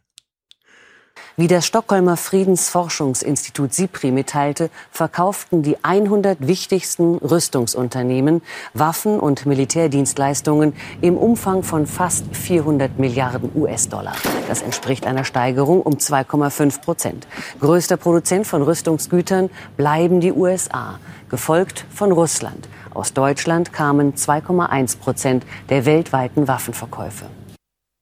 Wie 1.36 1.48
das 1.48 1.66
Stockholmer 1.66 2.16
Friedensforschungsinstitut 2.16 3.74
SIPRI 3.74 4.12
mitteilte, 4.12 4.70
verkauften 4.92 5.64
die 5.64 5.76
100 5.82 6.46
wichtigsten 6.46 7.16
Rüstungsunternehmen 7.16 8.40
Waffen- 8.72 9.18
und 9.18 9.44
Militärdienstleistungen 9.44 10.74
im 11.00 11.16
Umfang 11.16 11.64
von 11.64 11.88
fast 11.88 12.24
400 12.36 13.00
Milliarden 13.00 13.50
US-Dollar. 13.52 14.14
Das 14.46 14.62
entspricht 14.62 15.06
einer 15.08 15.24
Steigerung 15.24 15.82
um 15.82 15.94
2,5 15.94 16.80
Prozent. 16.80 17.26
Größter 17.58 17.96
Produzent 17.96 18.46
von 18.46 18.62
Rüstungsgütern 18.62 19.50
bleiben 19.76 20.20
die 20.20 20.32
USA, 20.32 21.00
gefolgt 21.28 21.84
von 21.90 22.12
Russland. 22.12 22.68
Aus 22.94 23.12
Deutschland 23.12 23.72
kamen 23.72 24.14
2,1 24.14 24.98
Prozent 24.98 25.44
der 25.68 25.84
weltweiten 25.84 26.48
Waffenverkäufe. 26.48 27.26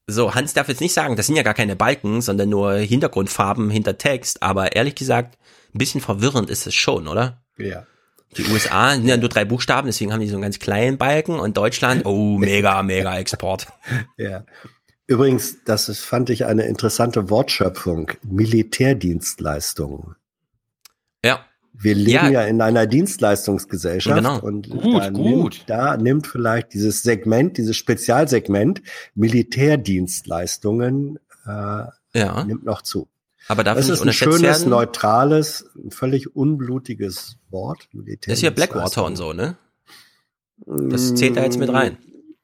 So, 0.06 0.34
Hans 0.34 0.52
darf 0.52 0.68
jetzt 0.68 0.80
nicht 0.80 0.92
sagen, 0.92 1.16
das 1.16 1.26
sind 1.26 1.36
ja 1.36 1.42
gar 1.42 1.54
keine 1.54 1.76
Balken, 1.76 2.20
sondern 2.20 2.48
nur 2.48 2.74
Hintergrundfarben 2.74 3.70
hinter 3.70 3.98
Text, 3.98 4.42
aber 4.42 4.76
ehrlich 4.76 4.94
gesagt, 4.94 5.38
ein 5.74 5.78
bisschen 5.78 6.00
verwirrend 6.00 6.50
ist 6.50 6.66
es 6.66 6.74
schon, 6.74 7.08
oder? 7.08 7.42
Ja. 7.56 7.86
Die 8.36 8.44
USA 8.46 8.94
sind 8.94 9.06
ja 9.06 9.16
nur 9.16 9.28
drei 9.28 9.44
Buchstaben, 9.44 9.86
deswegen 9.86 10.12
haben 10.12 10.20
die 10.20 10.28
so 10.28 10.34
einen 10.34 10.42
ganz 10.42 10.58
kleinen 10.58 10.98
Balken 10.98 11.38
und 11.38 11.56
Deutschland, 11.56 12.04
oh, 12.06 12.38
mega, 12.38 12.82
mega 12.82 13.16
Export. 13.18 13.66
Ja. 14.16 14.44
Übrigens, 15.06 15.64
das 15.64 15.88
ist, 15.88 16.00
fand 16.00 16.30
ich 16.30 16.46
eine 16.46 16.62
interessante 16.64 17.28
Wortschöpfung. 17.28 18.12
Militärdienstleistungen. 18.22 20.16
Ja. 21.24 21.44
Wir 21.82 21.94
leben 21.94 22.10
Ja. 22.10 22.28
ja, 22.30 22.42
in 22.42 22.60
einer 22.60 22.86
Dienstleistungsgesellschaft 22.86 24.16
Genau. 24.16 24.40
und 24.40 24.68
Gut, 24.70 25.02
da, 25.02 25.10
gut. 25.10 25.24
Nimmt, 25.24 25.64
da 25.66 25.96
nimmt 25.96 26.26
vielleicht 26.26 26.72
dieses 26.74 27.02
Segment, 27.02 27.58
dieses 27.58 27.76
Spezialsegment 27.76 28.82
Militärdienstleistungen 29.14 31.18
äh, 31.46 32.18
Ja. 32.18 32.44
nimmt 32.44 32.64
noch 32.64 32.82
zu. 32.82 33.08
Aber 33.48 33.64
darf 33.64 33.76
das 33.76 33.88
ist 33.88 34.02
ein 34.02 34.12
schönes, 34.12 34.42
werden? 34.42 34.70
neutrales, 34.70 35.66
ein 35.76 35.90
völlig 35.90 36.36
unblutiges 36.36 37.38
Wort. 37.50 37.88
Das 37.92 38.34
ist 38.36 38.42
ja 38.42 38.50
Blackwater 38.50 39.04
und 39.04 39.16
so, 39.16 39.32
ne? 39.32 39.56
Das 40.66 41.12
zählt 41.16 41.36
da 41.36 41.42
jetzt 41.42 41.58
mit 41.58 41.72
rein. 41.72 41.98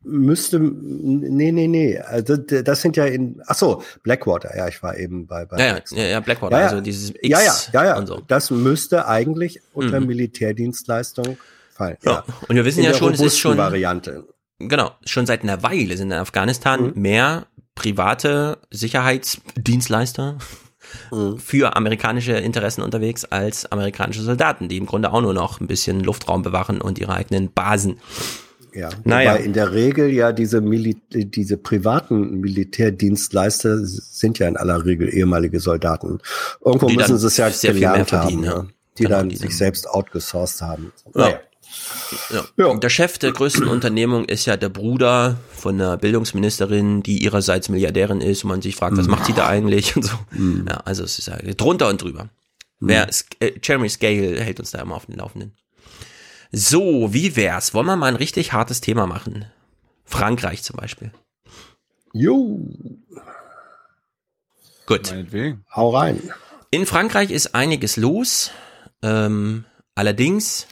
Müsste, 0.04 0.60
nee, 0.60 1.50
nee, 1.50 1.66
nee. 1.66 1.98
Also 1.98 2.36
das 2.36 2.80
sind 2.82 2.96
ja 2.96 3.04
in, 3.06 3.42
ach 3.46 3.56
so, 3.56 3.82
Blackwater. 4.04 4.56
Ja, 4.56 4.68
ich 4.68 4.80
war 4.82 4.96
eben 4.96 5.26
bei, 5.26 5.44
bei 5.44 5.58
Ja, 5.58 5.78
ja, 5.90 6.04
ja, 6.06 6.20
Blackwater, 6.20 6.54
Ja, 6.56 6.62
ja. 6.62 6.68
also 6.68 6.80
dieses 6.80 7.10
X 7.10 7.20
ja, 7.28 7.40
ja, 7.40 7.54
ja, 7.72 7.84
ja. 7.98 8.06
so. 8.06 8.22
Das 8.26 8.50
müsste 8.50 9.06
eigentlich 9.08 9.60
unter 9.72 10.00
Mhm. 10.00 10.06
Militärdienstleistung 10.06 11.36
fallen. 11.72 11.96
Ja. 12.04 12.24
Und 12.46 12.54
wir 12.54 12.64
wissen 12.64 12.78
In 12.80 12.84
ja 12.86 12.94
schon, 12.94 13.12
es 13.12 13.20
ist 13.20 13.38
schon 13.38 13.56
Variante. 13.58 14.24
Genau, 14.60 14.92
schon 15.04 15.26
seit 15.26 15.42
einer 15.42 15.62
Weile 15.62 15.96
sind 15.96 16.12
in 16.12 16.18
Afghanistan 16.18 16.92
Mhm. 16.94 17.00
mehr 17.02 17.46
private 17.74 18.58
Sicherheitsdienstleister 18.70 20.38
Mhm. 21.12 21.38
für 21.38 21.76
amerikanische 21.76 22.32
Interessen 22.32 22.82
unterwegs 22.82 23.24
als 23.24 23.70
amerikanische 23.70 24.22
Soldaten, 24.22 24.68
die 24.68 24.76
im 24.78 24.86
Grunde 24.86 25.12
auch 25.12 25.20
nur 25.20 25.34
noch 25.34 25.60
ein 25.60 25.66
bisschen 25.66 26.00
Luftraum 26.00 26.42
bewachen 26.42 26.80
und 26.80 26.98
ihre 26.98 27.12
eigenen 27.14 27.52
Basen. 27.52 27.98
Ja, 28.78 28.90
Naja. 29.04 29.32
wobei 29.32 29.42
in 29.44 29.52
der 29.54 29.72
Regel 29.72 30.08
ja 30.12 30.30
diese, 30.32 30.60
Mili 30.60 30.96
diese 31.12 31.56
privaten 31.56 32.40
Militärdienstleister 32.40 33.78
sind 33.84 34.38
ja 34.38 34.46
in 34.48 34.56
aller 34.56 34.84
Regel 34.84 35.12
ehemalige 35.12 35.58
Soldaten. 35.60 36.20
Irgendwo 36.64 36.86
Die 36.86 36.96
müssen 36.96 37.18
sie 37.18 37.26
es 37.26 37.36
ja 37.36 37.50
sehr 37.50 37.72
viel 37.72 37.80
mehr 37.80 37.90
gelernt 37.92 38.12
haben, 38.12 38.20
verdienen, 38.22 38.44
ja. 38.44 38.52
ja. 38.56 38.66
die 38.98 39.02
Genau, 39.04 39.16
dann 39.16 39.28
die 39.30 39.36
sich 39.36 39.56
selbst 39.56 39.88
outgesourced 39.88 40.62
haben. 40.62 40.92
Ja. 41.14 41.20
Naja. 41.22 41.40
Ja. 42.56 42.66
Und 42.66 42.82
Der 42.82 42.88
Chef 42.88 43.18
der 43.18 43.32
größten 43.32 43.66
Unternehmung 43.68 44.24
ist 44.26 44.46
ja 44.46 44.56
der 44.56 44.68
Bruder 44.70 45.36
von 45.54 45.74
einer 45.74 45.96
Bildungsministerin, 45.98 47.02
die 47.02 47.22
ihrerseits 47.22 47.68
Milliardärin 47.68 48.20
ist 48.20 48.44
und 48.44 48.48
man 48.48 48.62
sich 48.62 48.76
fragt, 48.76 48.96
was 48.96 49.06
Mhm. 49.06 49.10
macht 49.12 49.26
sie 49.26 49.32
da 49.34 49.48
eigentlich 49.48 49.94
und 49.96 50.04
so. 50.04 50.16
Ja, 50.68 50.76
also 50.84 51.04
es 51.04 51.18
ist 51.18 51.28
ja 51.28 51.36
drunter 51.56 51.88
und 51.88 52.00
drüber. 52.02 52.28
Wer, 52.80 53.08
Sk- 53.10 53.26
äh, 53.40 53.52
Jeremy 53.62 53.88
Scale 53.88 54.40
hält 54.40 54.60
uns 54.60 54.70
da 54.70 54.80
immer 54.80 54.94
auf 54.94 55.06
den 55.06 55.16
Laufenden. 55.16 55.52
So, 56.50 57.12
wie 57.12 57.36
wär's? 57.36 57.74
Wollen 57.74 57.86
wir 57.86 57.96
mal 57.96 58.06
ein 58.06 58.16
richtig 58.16 58.52
hartes 58.52 58.80
Thema 58.80 59.06
machen? 59.06 59.46
Frankreich 60.04 60.62
zum 60.62 60.76
Beispiel. 60.76 61.12
Jo. 62.12 62.60
Gut. 64.86 65.14
Hau 65.74 65.90
rein. 65.90 66.30
In 66.70 66.86
Frankreich 66.86 67.30
ist 67.30 67.54
einiges 67.54 67.96
los. 67.98 68.50
Ähm, 69.02 69.64
allerdings, 69.94 70.66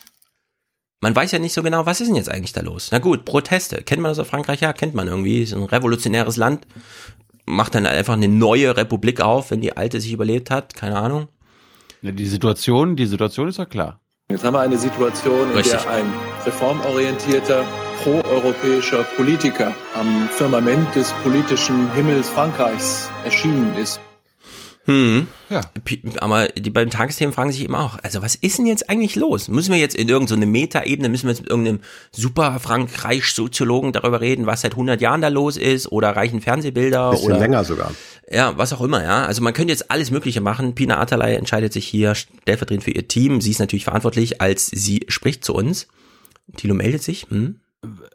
man 1.01 1.15
weiß 1.15 1.33
ja 1.33 1.39
nicht 1.39 1.53
so 1.53 1.63
genau, 1.63 1.85
was 1.85 2.01
ist 2.01 2.09
denn 2.09 2.17
jetzt 2.17 2.31
eigentlich 2.31 2.55
da 2.55 2.63
los? 2.63 2.89
Na 2.91 2.99
gut, 2.99 3.27
Proteste. 3.27 3.83
Kennt 3.83 4.01
man 4.01 4.11
das 4.11 4.19
aus 4.19 4.29
Frankreich? 4.29 4.61
Ja, 4.61 4.73
kennt 4.73 4.95
man 4.95 5.09
irgendwie. 5.09 5.43
Ist 5.43 5.53
ein 5.53 5.63
revolutionäres 5.63 6.37
Land. 6.37 6.67
Macht 7.45 7.75
dann 7.75 7.85
einfach 7.85 8.15
eine 8.15 8.29
neue 8.29 8.77
Republik 8.77 9.21
auf, 9.21 9.51
wenn 9.51 9.61
die 9.61 9.77
alte 9.77 10.01
sich 10.01 10.13
überlebt 10.13 10.51
hat. 10.51 10.75
Keine 10.75 10.97
Ahnung. 10.97 11.29
Ja, 12.01 12.13
die 12.13 12.27
Situation, 12.27 12.97
die 12.97 13.07
Situation 13.07 13.49
ist 13.49 13.59
ja 13.59 13.67
klar. 13.67 14.01
Jetzt 14.29 14.43
haben 14.43 14.55
wir 14.55 14.61
eine 14.61 14.77
Situation, 14.77 15.51
in 15.51 15.57
Richtig. 15.57 15.81
der 15.81 15.89
ein 15.89 16.13
reformorientierter, 16.45 17.65
proeuropäischer 18.03 19.05
Politiker 19.17 19.73
am 19.95 20.29
Firmament 20.31 20.93
des 20.97 21.13
politischen 21.23 21.93
Himmels 21.93 22.29
Frankreichs 22.29 23.09
erschienen 23.25 23.77
ist. 23.77 24.01
Hm. 24.87 25.27
Ja. 25.51 25.61
Aber 26.21 26.49
die 26.49 26.71
beiden 26.71 26.91
Tagesthemen 26.91 27.33
fragen 27.33 27.53
sich 27.53 27.63
eben 27.63 27.75
auch, 27.75 27.99
also 28.03 28.23
was 28.23 28.35
ist 28.37 28.59
denn 28.59 28.67
jetzt 28.67 28.89
eigentlich 28.89 29.17
los? 29.17 29.49
Müssen 29.49 29.73
wir 29.73 29.79
jetzt 29.79 29.97
in 29.97 30.09
irgendeine 30.09 30.47
Metaebene, 30.47 31.09
müssen 31.09 31.25
wir 31.25 31.33
jetzt 31.33 31.43
mit 31.43 31.51
irgendeinem 31.51 31.81
super 32.13 32.59
Frankreich-Soziologen 32.61 33.93
darüber 33.93 34.21
reden, 34.21 34.47
was 34.47 34.61
seit 34.61 34.73
100 34.73 35.01
Jahren 35.01 35.21
da 35.21 35.29
los 35.29 35.57
ist 35.57 35.91
oder 35.91 36.15
reichen 36.15 36.41
Fernsehbilder 36.41 37.11
Bisschen 37.11 37.27
oder 37.27 37.39
länger 37.39 37.65
sogar. 37.65 37.93
ja, 38.31 38.57
was 38.57 38.73
auch 38.73 38.81
immer, 38.81 39.03
ja. 39.03 39.25
Also 39.25 39.43
man 39.43 39.53
könnte 39.53 39.73
jetzt 39.73 39.91
alles 39.91 40.11
Mögliche 40.11 40.41
machen. 40.41 40.75
Pina 40.75 40.99
Atalay 40.99 41.35
entscheidet 41.35 41.73
sich 41.73 41.87
hier 41.87 42.15
stellvertretend 42.15 42.85
für 42.85 42.93
ihr 42.93 43.09
Team. 43.09 43.41
Sie 43.41 43.51
ist 43.51 43.59
natürlich 43.59 43.85
verantwortlich, 43.85 44.41
als 44.41 44.67
sie 44.67 45.05
spricht 45.09 45.45
zu 45.45 45.55
uns. 45.55 45.89
Thilo 46.57 46.75
meldet 46.75 47.03
sich. 47.03 47.27
Hm? 47.29 47.61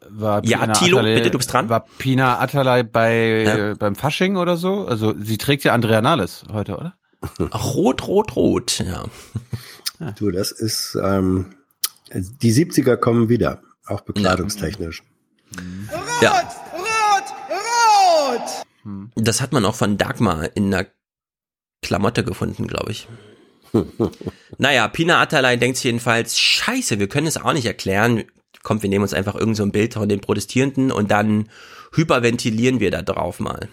War 0.08 0.44
Ja, 0.44 0.58
Pina 0.58 0.72
Thilo, 0.74 0.98
Atalay- 0.98 1.14
bitte, 1.14 1.30
du 1.30 1.38
bist 1.38 1.52
dran. 1.52 1.68
War 1.68 1.80
Pina 1.98 2.38
Atalay 2.38 2.82
bei, 2.82 3.42
Ja. 3.44 3.70
äh, 3.70 3.74
beim 3.74 3.94
Fasching 3.94 4.36
oder 4.36 4.56
so? 4.56 4.86
Also 4.86 5.14
sie 5.18 5.38
trägt 5.38 5.64
ja 5.64 5.72
Andrea 5.72 6.00
Nahles 6.02 6.44
heute, 6.52 6.76
oder? 6.76 6.94
Rot, 7.54 8.06
rot, 8.08 8.36
rot, 8.36 8.78
ja. 8.80 9.04
Du, 10.18 10.32
das 10.32 10.50
ist, 10.50 10.98
ähm, 11.00 11.54
die 12.12 12.52
70er 12.52 12.96
kommen 12.96 13.28
wieder, 13.28 13.62
auch 13.86 14.00
bekleidungstechnisch. 14.00 15.04
Ja. 16.20 16.32
Rot! 16.74 17.24
Rot! 18.84 19.02
Das 19.14 19.40
hat 19.40 19.52
man 19.52 19.64
auch 19.64 19.76
von 19.76 19.96
Dagmar 19.96 20.48
in 20.56 20.74
einer 20.74 20.86
Klamotte 21.82 22.24
gefunden, 22.24 22.66
glaube 22.66 22.90
ich. 22.90 23.06
naja, 24.58 24.88
Pina 24.88 25.20
Atalay 25.22 25.56
denkt 25.56 25.76
sich 25.76 25.84
jedenfalls, 25.84 26.36
scheiße, 26.38 26.98
wir 26.98 27.08
können 27.08 27.28
es 27.28 27.36
auch 27.38 27.52
nicht 27.52 27.66
erklären. 27.66 28.24
Kommt, 28.62 28.82
wir 28.82 28.90
nehmen 28.90 29.02
uns 29.02 29.14
einfach 29.14 29.34
irgend 29.34 29.56
so 29.56 29.62
ein 29.62 29.72
Bild 29.72 29.94
von 29.94 30.08
den 30.08 30.20
Protestierenden 30.20 30.92
und 30.92 31.10
dann 31.10 31.48
hyperventilieren 31.94 32.80
wir 32.80 32.90
da 32.90 33.02
drauf 33.02 33.40
mal. 33.40 33.68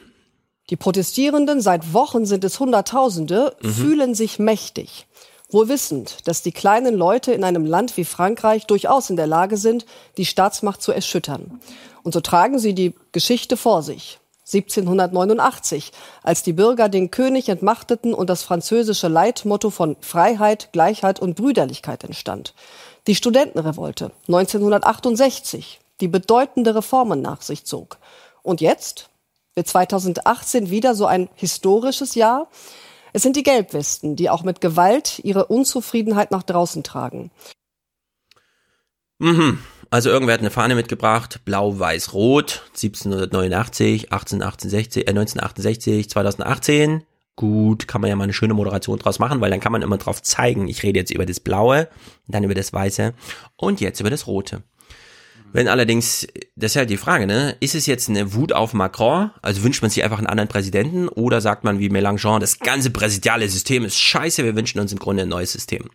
Die 0.69 0.75
Protestierenden, 0.75 1.61
seit 1.61 1.93
Wochen 1.93 2.25
sind 2.25 2.43
es 2.43 2.59
Hunderttausende, 2.59 3.55
Mhm. 3.61 3.69
fühlen 3.69 4.15
sich 4.15 4.39
mächtig. 4.39 5.07
Wohl 5.51 5.67
wissend, 5.67 6.27
dass 6.27 6.43
die 6.43 6.51
kleinen 6.51 6.93
Leute 6.95 7.31
in 7.31 7.43
einem 7.43 7.65
Land 7.65 7.97
wie 7.97 8.05
Frankreich 8.05 8.67
durchaus 8.67 9.09
in 9.09 9.15
der 9.15 9.25
Lage 9.25 9.57
sind, 9.57 9.85
die 10.17 10.25
Staatsmacht 10.25 10.81
zu 10.81 10.91
erschüttern. 10.91 11.59
Und 12.03 12.13
so 12.13 12.21
tragen 12.21 12.59
sie 12.59 12.75
die 12.75 12.93
Geschichte 13.11 13.57
vor 13.57 13.81
sich. 13.81 14.19
1789, 14.45 15.91
als 16.23 16.43
die 16.43 16.53
Bürger 16.53 16.89
den 16.89 17.11
König 17.11 17.49
entmachteten 17.49 18.13
und 18.13 18.29
das 18.29 18.43
französische 18.43 19.07
Leitmotto 19.07 19.69
von 19.69 19.95
Freiheit, 20.01 20.69
Gleichheit 20.71 21.19
und 21.19 21.35
Brüderlichkeit 21.35 22.03
entstand. 22.03 22.53
Die 23.09 23.15
Studentenrevolte 23.15 24.11
1968, 24.27 25.79
die 25.99 26.07
bedeutende 26.07 26.75
Reformen 26.75 27.23
nach 27.23 27.41
sich 27.41 27.65
zog. 27.65 27.97
Und 28.43 28.61
jetzt 28.61 29.09
wird 29.55 29.67
2018 29.67 30.69
wieder 30.69 30.93
so 30.93 31.07
ein 31.07 31.27
historisches 31.33 32.13
Jahr. 32.13 32.51
Es 33.11 33.23
sind 33.23 33.35
die 33.35 33.41
Gelbwesten, 33.41 34.15
die 34.15 34.29
auch 34.29 34.43
mit 34.43 34.61
Gewalt 34.61 35.21
ihre 35.23 35.45
Unzufriedenheit 35.45 36.29
nach 36.29 36.43
draußen 36.43 36.83
tragen. 36.83 37.31
Mhm. 39.17 39.57
Also 39.89 40.11
irgendwer 40.11 40.35
hat 40.35 40.41
eine 40.41 40.51
Fahne 40.51 40.75
mitgebracht, 40.75 41.41
blau, 41.45 41.79
weiß, 41.79 42.13
rot, 42.13 42.61
1789, 42.75 44.11
1868, 44.11 45.07
äh, 45.07 45.09
1968, 45.09 46.09
2018. 46.11 47.03
Gut, 47.39 47.87
kann 47.87 48.01
man 48.01 48.09
ja 48.09 48.17
mal 48.17 48.25
eine 48.25 48.33
schöne 48.33 48.53
Moderation 48.53 48.99
draus 48.99 49.17
machen, 49.17 49.39
weil 49.39 49.49
dann 49.49 49.61
kann 49.61 49.71
man 49.71 49.81
immer 49.81 49.97
drauf 49.97 50.21
zeigen, 50.21 50.67
ich 50.67 50.83
rede 50.83 50.99
jetzt 50.99 51.09
über 51.09 51.25
das 51.25 51.39
Blaue, 51.39 51.87
dann 52.27 52.43
über 52.43 52.53
das 52.53 52.73
Weiße 52.73 53.13
und 53.55 53.79
jetzt 53.79 54.01
über 54.01 54.09
das 54.09 54.27
Rote. 54.27 54.61
Wenn 55.53 55.69
allerdings, 55.69 56.27
das 56.57 56.73
ist 56.73 56.75
halt 56.75 56.89
die 56.89 56.97
Frage, 56.97 57.27
ne? 57.27 57.55
Ist 57.61 57.75
es 57.75 57.85
jetzt 57.85 58.09
eine 58.09 58.33
Wut 58.33 58.51
auf 58.51 58.73
Macron? 58.73 59.31
Also 59.41 59.63
wünscht 59.63 59.81
man 59.81 59.89
sich 59.89 60.03
einfach 60.03 60.17
einen 60.17 60.27
anderen 60.27 60.49
Präsidenten? 60.49 61.07
Oder 61.07 61.39
sagt 61.39 61.63
man 61.63 61.79
wie 61.79 61.87
Mélenchon, 61.87 62.41
das 62.41 62.59
ganze 62.59 62.89
präsidiale 62.89 63.47
System 63.47 63.85
ist 63.85 63.97
scheiße, 63.97 64.43
wir 64.43 64.57
wünschen 64.57 64.81
uns 64.81 64.91
im 64.91 64.99
Grunde 64.99 65.23
ein 65.23 65.29
neues 65.29 65.53
System? 65.53 65.89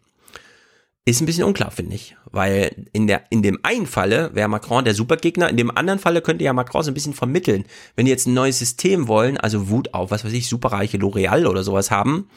Ist 1.05 1.21
ein 1.21 1.27
bisschen 1.27 1.45
unklar, 1.45 1.71
finde 1.73 1.95
ich. 1.95 2.16
Weil 2.35 2.89
in 2.93 3.06
der, 3.06 3.24
in 3.31 3.43
dem 3.43 3.61
einen 3.62 3.86
Falle 3.86 4.31
wäre 4.35 4.48
Macron 4.48 4.85
der 4.85 4.94
Supergegner, 4.94 5.48
in 5.48 5.56
dem 5.56 5.70
anderen 5.70 5.98
Falle 5.98 6.20
könnte 6.20 6.44
ja 6.44 6.52
Macron 6.52 6.82
so 6.82 6.90
ein 6.90 6.94
bisschen 6.94 7.15
vermitteln. 7.15 7.65
Wenn 7.94 8.06
die 8.06 8.11
jetzt 8.11 8.27
ein 8.27 8.35
neues 8.35 8.59
System 8.59 9.06
wollen, 9.09 9.39
also 9.39 9.69
Wut 9.69 9.94
auf, 9.94 10.11
was 10.11 10.24
weiß 10.24 10.32
ich, 10.32 10.48
superreiche 10.48 10.98
L'Oreal 10.98 11.47
oder 11.47 11.62
sowas 11.62 11.90
haben, 11.90 12.28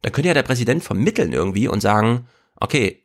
dann 0.00 0.12
könnte 0.12 0.28
ja 0.28 0.34
der 0.34 0.42
Präsident 0.42 0.82
vermitteln 0.82 1.32
irgendwie 1.32 1.68
und 1.68 1.80
sagen, 1.80 2.26
okay, 2.56 3.02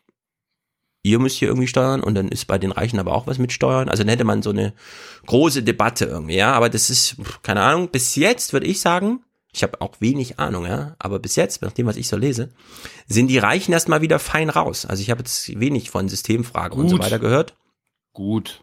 ihr 1.04 1.20
müsst 1.20 1.38
hier 1.38 1.48
irgendwie 1.48 1.68
steuern 1.68 2.02
und 2.02 2.16
dann 2.16 2.28
ist 2.30 2.46
bei 2.46 2.58
den 2.58 2.72
Reichen 2.72 3.00
aber 3.00 3.14
auch 3.14 3.28
was 3.28 3.38
mit 3.38 3.52
Steuern. 3.52 3.90
Also 3.90 4.04
dann 4.04 4.10
hätte 4.10 4.24
man 4.24 4.42
so 4.42 4.50
eine 4.50 4.74
große 5.26 5.64
Debatte 5.64 6.06
irgendwie, 6.06 6.36
ja. 6.36 6.54
Aber 6.54 6.70
das 6.70 6.90
ist, 6.90 7.18
keine 7.44 7.62
Ahnung, 7.62 7.90
bis 7.90 8.16
jetzt 8.16 8.54
würde 8.54 8.68
ich 8.68 8.82
sagen, 8.82 9.22
ich 9.54 9.64
habe 9.64 9.82
auch 9.82 9.96
wenig 10.00 10.40
Ahnung, 10.40 10.66
ja, 10.66 10.96
aber 11.00 11.20
bis 11.20 11.36
jetzt, 11.36 11.62
nach 11.62 11.72
dem, 11.72 11.88
was 11.88 11.98
ich 11.98 12.08
so 12.08 12.18
lese, 12.18 12.50
sind 13.08 13.28
die 13.28 13.38
Reichen 13.40 13.72
erstmal 13.74 14.02
wieder 14.02 14.20
fein 14.20 14.50
raus. 14.50 14.86
Also 14.86 15.02
ich 15.02 15.10
habe 15.10 15.22
jetzt 15.22 15.60
wenig 15.60 15.90
von 15.90 16.10
Systemfragen 16.10 16.78
und 16.78 16.90
so 16.90 16.98
Gut. 16.98 17.06
weiter 17.06 17.20
gehört. 17.20 17.56
Gut. 18.14 18.62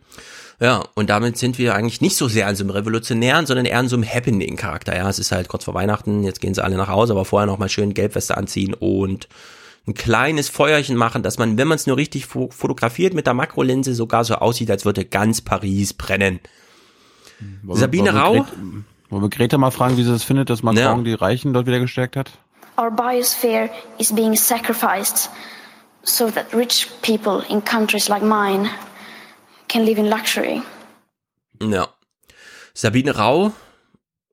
Ja, 0.60 0.84
und 0.94 1.10
damit 1.10 1.36
sind 1.36 1.58
wir 1.58 1.74
eigentlich 1.74 2.00
nicht 2.00 2.16
so 2.16 2.28
sehr 2.28 2.46
an 2.46 2.54
so 2.54 2.62
einem 2.62 2.70
revolutionären, 2.70 3.44
sondern 3.46 3.66
eher 3.66 3.78
an 3.78 3.88
so 3.88 3.96
einem 3.96 4.04
Happening-Charakter. 4.08 4.94
Ja, 4.96 5.08
es 5.08 5.18
ist 5.18 5.32
halt 5.32 5.48
kurz 5.48 5.64
vor 5.64 5.74
Weihnachten, 5.74 6.22
jetzt 6.22 6.40
gehen 6.40 6.54
sie 6.54 6.62
alle 6.62 6.76
nach 6.76 6.88
Hause, 6.88 7.12
aber 7.12 7.24
vorher 7.24 7.46
noch 7.46 7.58
mal 7.58 7.68
schön 7.68 7.92
Gelbweste 7.94 8.36
anziehen 8.36 8.72
und 8.74 9.28
ein 9.86 9.94
kleines 9.94 10.48
Feuerchen 10.48 10.96
machen, 10.96 11.22
dass 11.22 11.38
man, 11.38 11.58
wenn 11.58 11.68
man 11.68 11.76
es 11.76 11.86
nur 11.86 11.96
richtig 11.96 12.26
fo 12.26 12.48
fotografiert 12.50 13.14
mit 13.14 13.26
der 13.26 13.34
Makrolinse, 13.34 13.94
sogar 13.94 14.24
so 14.24 14.36
aussieht, 14.36 14.70
als 14.70 14.84
würde 14.84 15.04
ganz 15.04 15.40
Paris 15.40 15.92
brennen. 15.92 16.38
Wir- 17.62 17.76
Sabine 17.76 18.14
wir 18.14 18.20
Rau? 18.20 18.32
Gret- 18.34 18.52
Wollen 19.10 19.22
wir 19.22 19.30
Greta 19.30 19.58
mal 19.58 19.70
fragen, 19.70 19.96
wie 19.96 20.02
sie 20.04 20.10
das 20.10 20.24
findet, 20.24 20.50
dass 20.50 20.62
Macron 20.62 20.98
Ja. 20.98 21.02
die 21.02 21.14
Reichen 21.14 21.52
dort 21.52 21.66
wieder 21.66 21.80
gestärkt 21.80 22.16
hat? 22.16 22.32
Our 22.76 22.90
biosphere 22.90 23.70
is 23.98 24.12
being 24.12 24.34
sacrificed 24.36 25.30
so 26.02 26.30
that 26.30 26.52
rich 26.52 26.88
people 27.02 27.44
in 27.48 27.64
countries 27.64 28.08
like 28.08 28.22
mine 28.22 28.68
can 29.68 29.84
live 29.84 29.98
in 29.98 30.06
luxury. 30.06 30.62
Ja. 31.62 31.88
Sabine 32.74 33.16
Rau, 33.16 33.52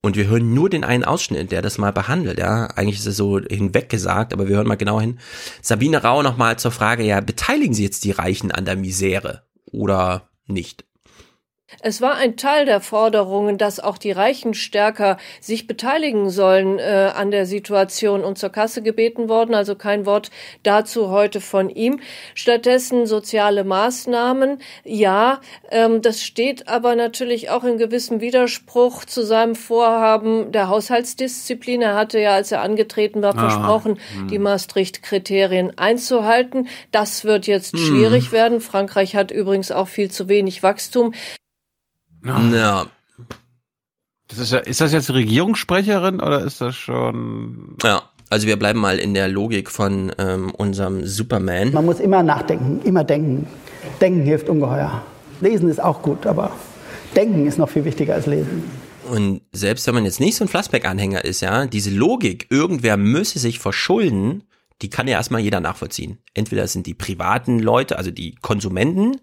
und 0.04 0.16
wir 0.16 0.26
hören 0.28 0.56
nur 0.56 0.70
den 0.70 0.84
einen 0.84 1.04
Ausschnitt, 1.04 1.52
der 1.52 1.62
das 1.62 1.78
mal 1.78 1.94
behandelt, 1.94 2.40
ja. 2.40 2.66
Eigentlich 2.76 2.98
ist 2.98 3.06
es 3.06 3.18
so 3.18 3.40
hinweggesagt, 3.40 4.34
aber 4.34 4.48
wir 4.48 4.56
hören 4.56 4.68
mal 4.68 4.76
genau 4.78 5.00
hin. 5.00 5.20
Sabine 5.62 6.02
Rau 6.04 6.24
nochmal 6.24 6.58
zur 6.58 6.72
Frage, 6.72 7.04
ja, 7.04 7.22
beteiligen 7.22 7.76
Sie 7.76 7.84
jetzt 7.84 8.04
die 8.04 8.12
Reichen 8.12 8.52
an 8.52 8.66
der 8.66 8.76
Misere 8.76 9.44
oder 9.72 10.30
nicht? 10.48 10.86
Es 11.82 12.02
war 12.02 12.16
ein 12.16 12.36
Teil 12.38 12.66
der 12.66 12.82
Forderungen, 12.82 13.58
dass 13.58 13.80
auch 13.80 13.98
die 13.98 14.12
Reichen 14.12 14.54
stärker 14.54 15.18
sich 15.40 15.68
beteiligen 15.68 16.30
sollen 16.30 16.80
äh, 16.80 17.12
an 17.16 17.32
der 17.32 17.46
Situation 17.46 18.24
und 18.24 18.38
zur 18.38 18.50
Kasse 18.50 18.82
gebeten 18.82 19.30
worden. 19.30 19.56
Also 19.56 19.76
kein 19.76 20.06
Wort 20.06 20.30
dazu 20.64 21.10
heute 21.10 21.40
von 21.42 21.70
ihm. 21.70 22.00
Stattdessen 22.36 23.06
soziale 23.06 23.64
Maßnahmen. 23.64 24.60
Ja, 24.84 25.40
ähm, 25.70 26.02
das 26.02 26.22
steht 26.22 26.68
aber 26.68 26.96
natürlich 26.96 27.50
auch 27.50 27.64
in 27.64 27.78
gewissem 27.78 28.22
Widerspruch 28.22 29.06
zu 29.06 29.24
seinem 29.26 29.56
Vorhaben 29.56 30.52
der 30.52 30.68
Haushaltsdisziplin. 30.70 31.82
Er 31.82 31.96
hatte 31.96 32.20
ja, 32.20 32.34
als 32.34 32.52
er 32.52 32.62
angetreten 32.62 33.22
war, 33.22 33.32
Ah, 33.36 33.50
versprochen, 33.50 33.98
hm. 34.14 34.28
die 34.28 34.40
Maastricht-Kriterien 34.40 35.78
einzuhalten. 35.78 36.68
Das 36.92 37.24
wird 37.24 37.48
jetzt 37.48 37.74
Hm. 37.74 37.80
schwierig 37.80 38.32
werden. 38.32 38.60
Frankreich 38.62 39.16
hat 39.16 39.32
übrigens 39.32 39.72
auch 39.72 39.88
viel 39.88 40.12
zu 40.12 40.28
wenig 40.28 40.64
Wachstum. 40.64 41.14
Ja. 42.24 42.86
Das 44.28 44.40
ist, 44.40 44.52
ja, 44.52 44.60
ist 44.60 44.80
das 44.80 44.94
jetzt 44.94 45.12
Regierungssprecherin 45.12 46.22
oder 46.22 46.42
ist 46.44 46.62
das 46.62 46.76
schon. 46.76 47.76
Ja, 47.84 48.04
also 48.30 48.48
wir 48.48 48.58
bleiben 48.58 48.80
mal 48.80 48.98
in 48.98 49.14
der 49.14 49.28
Logik 49.28 49.70
von 49.70 50.14
ähm, 50.18 50.52
unserem 50.52 51.06
Superman. 51.06 51.74
Man 51.74 51.86
muss 51.86 52.00
immer 52.00 52.24
nachdenken, 52.24 52.80
immer 52.86 53.04
denken. 53.04 53.48
Denken 54.00 54.22
hilft 54.22 54.48
ungeheuer. 54.48 55.04
Lesen 55.42 55.70
ist 55.70 55.84
auch 55.84 56.02
gut, 56.02 56.26
aber 56.26 56.52
denken 57.16 57.46
ist 57.46 57.58
noch 57.58 57.70
viel 57.70 57.84
wichtiger 57.84 58.14
als 58.14 58.28
lesen. 58.28 58.64
Und 59.10 59.42
selbst 59.52 59.86
wenn 59.88 59.96
man 59.96 60.06
jetzt 60.06 60.22
nicht 60.22 60.38
so 60.38 60.46
ein 60.46 60.48
Flassbeck-Anhänger 60.48 61.26
ist, 61.26 61.42
ja, 61.42 61.66
diese 61.66 61.90
Logik, 61.90 62.48
irgendwer 62.50 62.96
müsse 62.96 63.40
sich 63.40 63.60
verschulden, 63.60 64.44
die 64.82 64.90
kann 64.90 65.08
ja 65.08 65.18
erstmal 65.18 65.42
jeder 65.42 65.60
nachvollziehen. 65.60 66.20
Entweder 66.34 66.64
es 66.64 66.72
sind 66.72 66.88
die 66.88 66.94
privaten 66.94 67.60
Leute, 67.60 67.98
also 67.98 68.12
die 68.12 68.36
Konsumenten, 68.36 69.18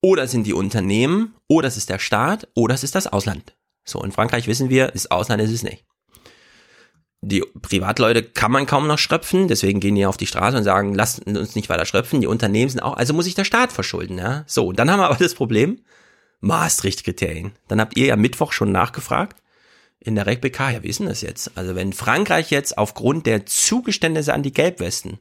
oder 0.00 0.26
sind 0.28 0.46
die 0.46 0.54
Unternehmen, 0.54 1.34
oder 1.48 1.68
es 1.68 1.76
ist 1.76 1.90
der 1.90 1.98
Staat, 1.98 2.48
oder 2.54 2.74
es 2.74 2.84
ist 2.84 2.94
das 2.94 3.06
Ausland. 3.06 3.54
So, 3.84 4.02
in 4.02 4.12
Frankreich 4.12 4.46
wissen 4.46 4.70
wir, 4.70 4.88
das 4.88 5.10
Ausland 5.10 5.42
ist 5.42 5.50
es 5.50 5.62
nicht. 5.62 5.84
Die 7.22 7.44
Privatleute 7.60 8.22
kann 8.22 8.50
man 8.50 8.64
kaum 8.64 8.86
noch 8.86 8.98
schröpfen, 8.98 9.46
deswegen 9.46 9.80
gehen 9.80 9.94
die 9.94 10.06
auf 10.06 10.16
die 10.16 10.26
Straße 10.26 10.56
und 10.56 10.64
sagen, 10.64 10.94
lasst 10.94 11.26
uns 11.26 11.54
nicht 11.54 11.68
weiter 11.68 11.84
schröpfen. 11.84 12.22
Die 12.22 12.26
Unternehmen 12.26 12.70
sind 12.70 12.80
auch, 12.80 12.96
also 12.96 13.12
muss 13.12 13.26
sich 13.26 13.34
der 13.34 13.44
Staat 13.44 13.72
verschulden, 13.72 14.16
ja. 14.16 14.44
So, 14.46 14.72
dann 14.72 14.90
haben 14.90 15.00
wir 15.00 15.06
aber 15.06 15.16
das 15.16 15.34
Problem, 15.34 15.80
Maastricht-Kriterien. 16.40 17.52
Dann 17.68 17.80
habt 17.80 17.98
ihr 17.98 18.06
ja 18.06 18.16
Mittwoch 18.16 18.52
schon 18.52 18.72
nachgefragt 18.72 19.42
in 19.98 20.14
der 20.14 20.26
RegBK, 20.26 20.70
ja, 20.70 20.82
wie 20.82 20.88
ist 20.88 21.00
denn 21.00 21.08
das 21.08 21.20
jetzt? 21.20 21.52
Also 21.56 21.74
wenn 21.74 21.92
Frankreich 21.92 22.50
jetzt 22.50 22.78
aufgrund 22.78 23.26
der 23.26 23.44
Zugeständnisse 23.44 24.32
an 24.32 24.42
die 24.42 24.52
Gelbwesten 24.52 25.18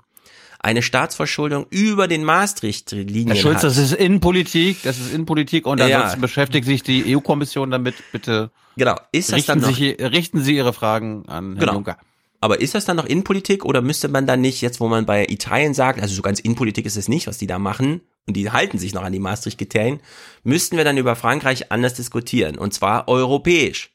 eine 0.60 0.82
Staatsverschuldung 0.82 1.66
über 1.70 2.08
den 2.08 2.24
Maastricht-Linien 2.24 3.28
Herr 3.30 3.36
Schulz, 3.36 3.58
hat. 3.58 3.64
das 3.66 3.78
ist 3.78 3.94
Innenpolitik, 3.94 4.84
das 4.84 5.00
ist 5.00 5.14
Innenpolitik 5.14 5.66
und 5.66 5.80
Ja, 5.80 5.88
ja. 5.88 5.96
ansonsten 5.98 6.22
beschäftigt 6.22 6.66
sich 6.66 6.84
die 6.84 7.16
EU-Kommission 7.16 7.72
damit. 7.72 7.96
Bitte 8.12 8.52
genau. 8.76 8.96
Ist 9.12 9.30
das 9.30 9.38
richten, 9.38 9.62
dann 9.62 9.70
noch- 9.72 9.78
sich, 9.78 9.98
richten 10.00 10.42
Sie 10.44 10.56
Ihre 10.56 10.74
Fragen 10.74 11.24
an 11.28 11.52
Herrn 11.52 11.60
Genau. 11.60 11.74
Juncker. 11.74 11.98
Aber 12.42 12.62
ist 12.62 12.74
das 12.76 12.86
dann 12.86 12.96
noch 12.98 13.06
Innenpolitik 13.06 13.66
oder 13.66 13.82
müsste 13.82 14.08
man 14.08 14.26
dann 14.26 14.40
nicht, 14.42 14.62
jetzt 14.62 14.80
wo 14.80 14.88
man 14.88 15.06
bei 15.06 15.26
Italien 15.28 15.74
sagt, 15.74 16.02
also 16.02 16.16
so 16.16 16.22
ganz 16.22 16.40
Innenpolitik 16.40 16.86
ist 16.86 16.96
es 16.96 17.10
nicht, 17.10 17.28
was 17.28 17.38
die 17.38 17.48
da 17.48 17.60
machen, 17.60 18.02
und 18.28 18.36
die 18.38 18.52
halten 18.52 18.78
sich 18.78 18.94
noch 18.94 19.04
an 19.04 19.12
die 19.12 19.20
Maastricht-Kriterien, 19.20 20.00
müssten 20.44 20.78
wir 20.78 20.84
dann 20.86 20.98
über 20.98 21.16
Frankreich 21.16 21.72
anders 21.72 21.96
diskutieren, 21.96 22.58
und 22.58 22.74
zwar 22.74 23.08
europäisch. 23.10 23.90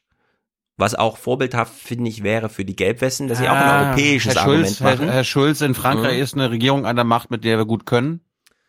Was 0.77 0.93
auch 0.93 1.17
vorbildhaft, 1.17 1.73
finde 1.73 2.09
ich, 2.09 2.21
wäre 2.23 2.49
für 2.49 2.65
die 2.65 2.75
Gelbwesten, 2.75 3.27
dass 3.29 3.37
sie 3.37 3.47
auch 3.47 3.53
ein 3.55 3.63
Ah, 3.63 3.87
europäisches 3.89 4.35
Herr 4.35 4.41
Argument 4.41 4.67
Schulz, 4.67 4.79
machen. 4.81 5.05
Herr, 5.05 5.13
Herr 5.13 5.23
Schulz, 5.23 5.61
in 5.61 5.73
Frankreich 5.73 6.17
Mhm. 6.17 6.23
ist 6.23 6.33
eine 6.33 6.51
Regierung 6.51 6.85
an 6.85 6.95
der 6.97 7.05
Macht, 7.05 7.31
mit 7.31 7.45
der 7.45 7.57
wir 7.57 7.65
gut 7.65 7.85
können. 7.85 8.19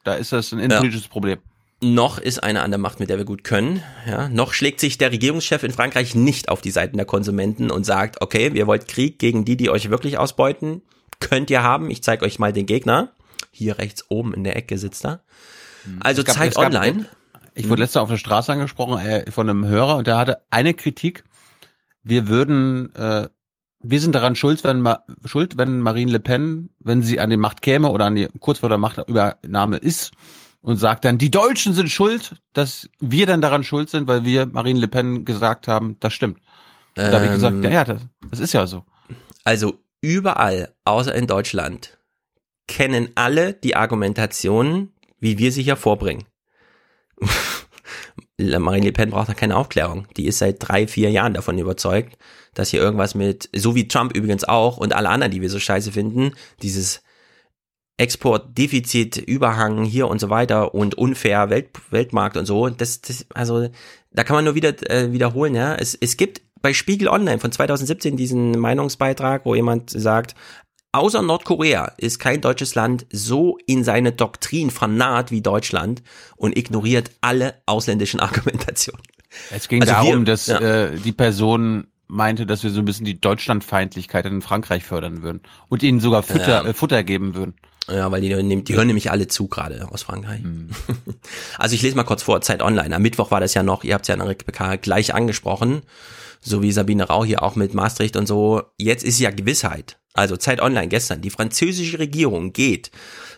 Da 0.05 0.15
ist 0.15 0.33
das 0.33 0.53
ein 0.53 0.61
innenpolitisches 0.61 1.09
Problem. 1.09 1.39
Noch 1.83 2.19
ist 2.19 2.43
eine 2.43 2.63
an 2.63 2.71
der 2.71 2.79
Macht, 2.79 3.01
mit 3.01 3.11
der 3.11 3.19
wir 3.19 3.25
gut 3.25 3.43
können. 3.45 3.83
Ja, 4.09 4.29
noch 4.29 4.53
schlägt 4.55 4.79
sich 4.81 4.99
der 4.99 5.11
Regierungschef 5.11 5.63
in 5.65 5.73
Frankreich 5.73 6.15
nicht 6.15 6.49
auf 6.49 6.61
die 6.63 6.71
Seiten 6.71 6.97
der 6.97 7.07
Konsumenten 7.07 7.71
und 7.73 7.85
sagt, 7.85 8.23
okay, 8.23 8.51
ihr 8.55 8.67
wollt 8.69 8.87
Krieg 8.89 9.19
gegen 9.19 9.45
die, 9.45 9.57
die 9.57 9.69
euch 9.69 9.91
wirklich 9.91 10.17
ausbeuten. 10.17 10.83
Könnt 11.19 11.51
ihr 11.51 11.63
haben. 11.65 11.91
Ich 11.91 12.03
zeige 12.05 12.25
euch 12.25 12.39
mal 12.39 12.53
den 12.53 12.67
Gegner. 12.67 13.11
Hier 13.51 13.79
rechts 13.79 14.05
oben 14.09 14.33
in 14.33 14.45
der 14.45 14.55
Ecke 14.57 14.79
sitzt 14.79 15.05
er. 15.05 15.21
Also 16.01 16.21
Es 16.23 16.27
gab- 16.27 16.37
Zeit 16.37 16.51
es 16.51 16.55
gab- 16.55 16.67
Online. 16.67 17.07
Ich 17.55 17.69
wurde 17.69 17.83
letzte 17.83 18.01
auf 18.01 18.09
der 18.11 18.17
Straße 18.19 18.53
angesprochen 18.53 18.99
äh, 19.05 19.31
von 19.31 19.49
einem 19.51 19.67
Hörer 19.67 19.97
und 19.97 20.07
der 20.07 20.19
hatte 20.19 20.39
eine 20.51 20.73
Kritik. 20.73 21.25
Wir 22.09 22.29
würden, 22.29 22.95
äh, 22.95 23.29
wir 23.81 24.01
sind 24.01 24.15
daran 24.15 24.37
schuld, 24.37 24.63
wenn, 24.63 24.81
Ma 24.81 25.05
schuld, 25.25 25.59
wenn 25.59 25.81
Marine 25.81 26.13
Le 26.13 26.21
Pen, 26.21 26.71
wenn 26.79 27.03
sie 27.03 27.19
an 27.19 27.31
die 27.31 27.37
Macht 27.37 27.63
käme 27.63 27.91
oder 27.91 28.05
an 28.05 28.15
die 28.15 28.29
kurz 28.39 28.61
vor 28.61 28.69
der 28.69 28.79
Machtübernahme 28.79 29.79
ist 29.79 30.13
und 30.61 30.77
sagt 30.77 31.05
dann, 31.05 31.19
die 31.19 31.33
Deutschen 31.33 31.75
sind 31.75 31.91
schuld, 31.91 32.37
dass 32.53 32.89
wir 33.01 33.27
dann 33.27 33.41
daran 33.41 33.65
schuld 33.65 33.91
sind, 33.91 34.07
weil 34.07 34.25
wir 34.25 34.47
Marine 34.47 34.79
Le 34.79 34.87
Pen 34.87 35.25
gesagt 35.25 35.67
haben, 35.67 35.97
das 35.99 36.13
stimmt. 36.13 36.39
Und 36.97 37.11
da 37.11 37.13
habe 37.15 37.27
ich 37.27 37.33
gesagt, 37.33 37.57
Ähm, 37.57 37.63
ja, 37.65 37.71
ja, 37.71 37.85
das, 37.85 38.03
das 38.31 38.39
ist 38.39 38.53
ja 38.53 38.69
so. 38.69 38.85
Also 39.43 39.81
überall, 40.01 40.73
außer 40.85 41.13
in 41.13 41.27
Deutschland, 41.27 41.99
kennen 42.69 43.09
alle 43.17 43.53
die 43.53 43.75
Argumentationen, 43.75 44.93
wie 45.19 45.39
wir 45.39 45.51
sie 45.51 45.65
hier 45.65 45.77
vorbringen. 45.77 46.25
Marine 48.39 48.87
Le 48.87 48.93
Pen 48.93 49.11
braucht 49.11 49.29
da 49.29 49.35
keine 49.35 49.57
Aufklärung. 49.57 50.07
Die 50.17 50.27
ist 50.27 50.39
seit 50.39 50.57
drei, 50.59 50.87
vier 50.87 51.11
Jahren 51.11 51.35
davon 51.35 51.59
überzeugt, 51.59 52.19
dass 52.55 52.71
hier 52.71 52.81
irgendwas 52.81 53.15
mit, 53.15 53.49
so 53.55 53.75
wie 53.75 53.89
Trump 53.89 54.15
übrigens 54.15 54.45
auch 54.45 54.77
und 54.77 54.95
alle 54.95 55.09
anderen, 55.09 55.33
die 55.33 55.41
wir 55.41 55.51
so 55.51 55.59
scheiße 55.59 55.93
finden, 55.93 56.33
dieses 56.63 57.03
Exportdefizit, 57.99 59.17
Überhang 59.17 59.85
hier 59.85 60.09
und 60.09 60.21
so 60.21 60.29
weiter 60.29 60.75
und 60.75 60.97
unfair 60.97 61.49
Welt, 61.49 61.71
Weltmarkt 61.91 62.37
und 62.37 62.45
so, 62.45 62.69
das, 62.69 63.01
das, 63.01 63.25
also 63.33 63.69
da 64.11 64.23
kann 64.23 64.37
man 64.37 64.45
nur 64.45 64.55
wieder 64.55 64.75
äh, 64.91 65.13
wiederholen, 65.13 65.55
ja. 65.55 65.75
Es, 65.75 65.95
es 65.95 66.19
gibt 66.19 66.43
bei 66.61 66.75
Spiegel 66.75 67.09
Online 67.09 67.39
von 67.39 67.53
2017 67.53 68.17
diesen 68.17 68.59
Meinungsbeitrag, 68.59 69.47
wo 69.47 69.55
jemand 69.55 69.91
sagt, 69.91 70.35
außer 70.93 71.23
Nordkorea 71.23 71.93
ist 71.99 72.19
kein 72.19 72.41
deutsches 72.41 72.75
Land 72.75 73.07
so 73.11 73.59
in 73.67 73.85
seine 73.85 74.13
Doktrin 74.13 74.71
vernarrt 74.71 75.31
wie 75.31 75.43
Deutschland 75.43 76.03
und 76.37 76.57
ignoriert 76.57 77.11
alle 77.21 77.55
ausländischen 77.67 78.21
Argumentationen. 78.21 79.03
Es 79.51 79.69
ging 79.69 79.83
Also 79.83 79.93
wir- 79.93 79.97
darum, 79.99 80.25
dass 80.25 80.47
ja. 80.47 80.59
äh, 80.61 80.97
die 80.99 81.13
Person 81.13 81.87
meinte, 82.09 82.47
dass 82.47 82.63
wir 82.63 82.71
so 82.71 82.79
ein 82.79 82.85
bisschen 82.85 83.05
die 83.05 83.21
Deutschlandfeindlichkeit 83.21 84.25
in 84.27 84.41
Frankreich 84.41 84.85
fördern 84.85 85.23
würden 85.23 85.41
und 85.69 85.83
ihnen 85.83 86.01
sogar 86.01 86.23
Futter, 86.23 86.65
Ja. 86.65 86.65
äh, 86.65 86.73
Futter 86.73 87.03
geben 87.03 87.35
würden. 87.35 87.55
Ja, 87.89 88.11
weil 88.11 88.21
die, 88.21 88.65
die 88.65 88.75
hören 88.75 88.87
nämlich 88.89 89.11
alle 89.13 89.29
zu 89.29 89.47
gerade 89.49 89.87
aus 89.91 90.03
Frankreich. 90.03 90.41
Also 91.59 91.75
ich 91.75 91.83
lese 91.83 91.97
mal 91.97 92.05
kurz 92.05 92.23
vor, 92.23 92.41
Zeit 92.41 92.63
Online. 92.63 92.95
Am 92.95 93.03
Mittwoch 93.03 93.31
war 93.31 93.41
das 93.41 93.55
ja 93.55 93.63
noch, 93.63 93.85
ihr 93.85 93.95
habt 93.95 94.05
es 94.05 94.09
ja 94.09 94.15
in 94.15 94.27
der 94.27 94.35
PK 94.35 94.77
gleich 94.77 95.15
angesprochen, 95.15 95.83
so 96.41 96.63
wie 96.63 96.73
Sabine 96.73 97.05
Rau 97.05 97.25
hier 97.25 97.43
auch 97.43 97.57
mit 97.57 97.75
Maastricht 97.75 98.17
und 98.17 98.27
so. 98.27 98.63
Jetzt 98.79 99.05
ist 99.05 99.19
ja 99.19 99.31
Gewissheit. 99.31 99.99
Also 100.17 100.37
Zeit 100.37 100.63
Online 100.63 100.89
gestern. 100.89 101.21
Die 101.21 101.31
französische 101.31 101.99
Regierung 101.99 102.53
geht 102.53 102.91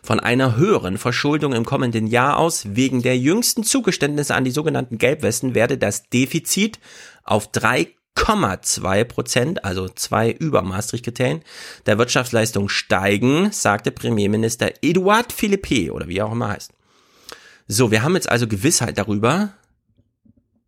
von 0.02 0.20
einer 0.20 0.56
höheren 0.56 0.96
Verschuldung 0.96 1.52
im 1.52 1.64
kommenden 1.64 2.06
Jahr 2.06 2.38
aus. 2.38 2.76
Wegen 2.76 3.02
der 3.02 3.18
jüngsten 3.18 3.64
Zugeständnisse 3.64 4.34
an 4.34 4.44
die 4.44 4.52
sogenannten 4.52 4.96
Gelbwesten 4.96 5.54
werde 5.56 5.76
das 5.76 6.08
Defizit 6.08 6.78
auf 7.24 7.50
3,2 7.50 9.04
Prozent, 9.04 9.64
also 9.64 9.88
zwei 9.88 10.30
über 10.30 10.62
Maastricht-Kriterien, 10.62 11.42
der 11.86 11.98
Wirtschaftsleistung 11.98 12.68
steigen, 12.68 13.50
sagte 13.50 13.90
Premierminister 13.90 14.70
Edouard 14.80 15.32
Philippe 15.32 15.92
oder 15.92 16.06
wie 16.06 16.18
er 16.18 16.26
auch 16.26 16.32
immer 16.32 16.50
heißt. 16.50 16.72
So, 17.66 17.90
wir 17.90 18.02
haben 18.02 18.14
jetzt 18.14 18.30
also 18.30 18.46
Gewissheit 18.46 18.96
darüber. 18.98 19.52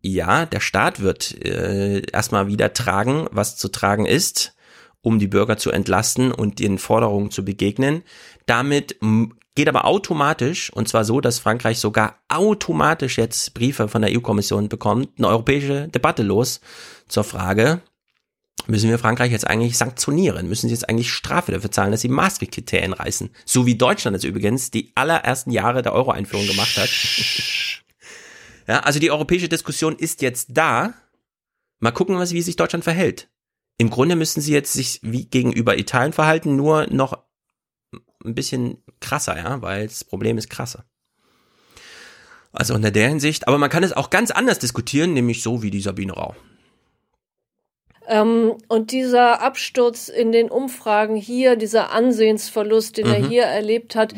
Ja, 0.01 0.45
der 0.45 0.59
Staat 0.59 0.99
wird 0.99 1.43
äh, 1.45 2.01
erstmal 2.11 2.47
wieder 2.47 2.73
tragen, 2.73 3.27
was 3.31 3.55
zu 3.55 3.69
tragen 3.69 4.05
ist, 4.05 4.55
um 5.01 5.19
die 5.19 5.27
Bürger 5.27 5.57
zu 5.57 5.71
entlasten 5.71 6.31
und 6.31 6.59
den 6.59 6.77
Forderungen 6.77 7.31
zu 7.31 7.45
begegnen. 7.45 8.03
Damit 8.45 8.97
geht 9.55 9.69
aber 9.69 9.85
automatisch, 9.85 10.71
und 10.71 10.87
zwar 10.87 11.05
so, 11.05 11.21
dass 11.21 11.39
Frankreich 11.39 11.79
sogar 11.79 12.15
automatisch 12.29 13.17
jetzt 13.17 13.53
Briefe 13.53 13.87
von 13.87 14.01
der 14.01 14.11
EU-Kommission 14.15 14.69
bekommt, 14.69 15.09
eine 15.17 15.27
europäische 15.27 15.87
Debatte 15.87 16.23
los 16.23 16.61
zur 17.07 17.23
Frage, 17.23 17.81
müssen 18.67 18.89
wir 18.89 18.99
Frankreich 18.99 19.31
jetzt 19.31 19.47
eigentlich 19.47 19.77
sanktionieren? 19.77 20.47
Müssen 20.47 20.67
sie 20.67 20.73
jetzt 20.73 20.87
eigentlich 20.87 21.11
Strafe 21.11 21.51
dafür 21.51 21.71
zahlen, 21.71 21.91
dass 21.91 22.01
sie 22.01 22.09
Maastricht-Kriterien 22.09 22.93
reißen? 22.93 23.29
So 23.45 23.65
wie 23.65 23.75
Deutschland 23.75 24.15
es 24.15 24.23
übrigens 24.23 24.71
die 24.71 24.91
allerersten 24.95 25.51
Jahre 25.51 25.81
der 25.81 25.93
Euro-Einführung 25.93 26.47
gemacht 26.47 26.77
hat. 26.77 26.89
Ja, 28.67 28.81
also 28.81 28.99
die 28.99 29.11
europäische 29.11 29.49
Diskussion 29.49 29.95
ist 29.95 30.21
jetzt 30.21 30.49
da. 30.51 30.93
Mal 31.79 31.91
gucken, 31.91 32.17
was, 32.17 32.33
wie 32.33 32.41
sich 32.41 32.55
Deutschland 32.55 32.83
verhält. 32.83 33.29
Im 33.77 33.89
Grunde 33.89 34.15
müssen 34.15 34.41
sie 34.41 34.53
jetzt 34.53 34.73
sich 34.73 34.99
wie 35.01 35.25
gegenüber 35.25 35.77
Italien 35.77 36.13
verhalten, 36.13 36.55
nur 36.55 36.87
noch 36.87 37.17
ein 38.23 38.35
bisschen 38.35 38.83
krasser, 38.99 39.37
ja, 39.37 39.61
weil 39.61 39.87
das 39.87 40.03
Problem 40.03 40.37
ist 40.37 40.49
krasser. 40.49 40.85
Also 42.51 42.75
unter 42.75 42.91
der 42.91 43.09
Hinsicht, 43.09 43.47
aber 43.47 43.57
man 43.57 43.69
kann 43.69 43.83
es 43.83 43.93
auch 43.93 44.09
ganz 44.09 44.29
anders 44.29 44.59
diskutieren, 44.59 45.13
nämlich 45.13 45.41
so 45.41 45.63
wie 45.63 45.71
die 45.71 45.81
Sabine 45.81 46.13
Rau. 46.13 46.35
Ähm, 48.11 48.55
und 48.67 48.91
dieser 48.91 49.41
Absturz 49.41 50.09
in 50.09 50.33
den 50.33 50.51
Umfragen 50.51 51.15
hier, 51.15 51.55
dieser 51.55 51.93
Ansehensverlust, 51.93 52.97
den 52.97 53.07
er 53.07 53.19
Mhm. 53.19 53.29
hier 53.29 53.43
erlebt 53.43 53.95
hat, 53.95 54.13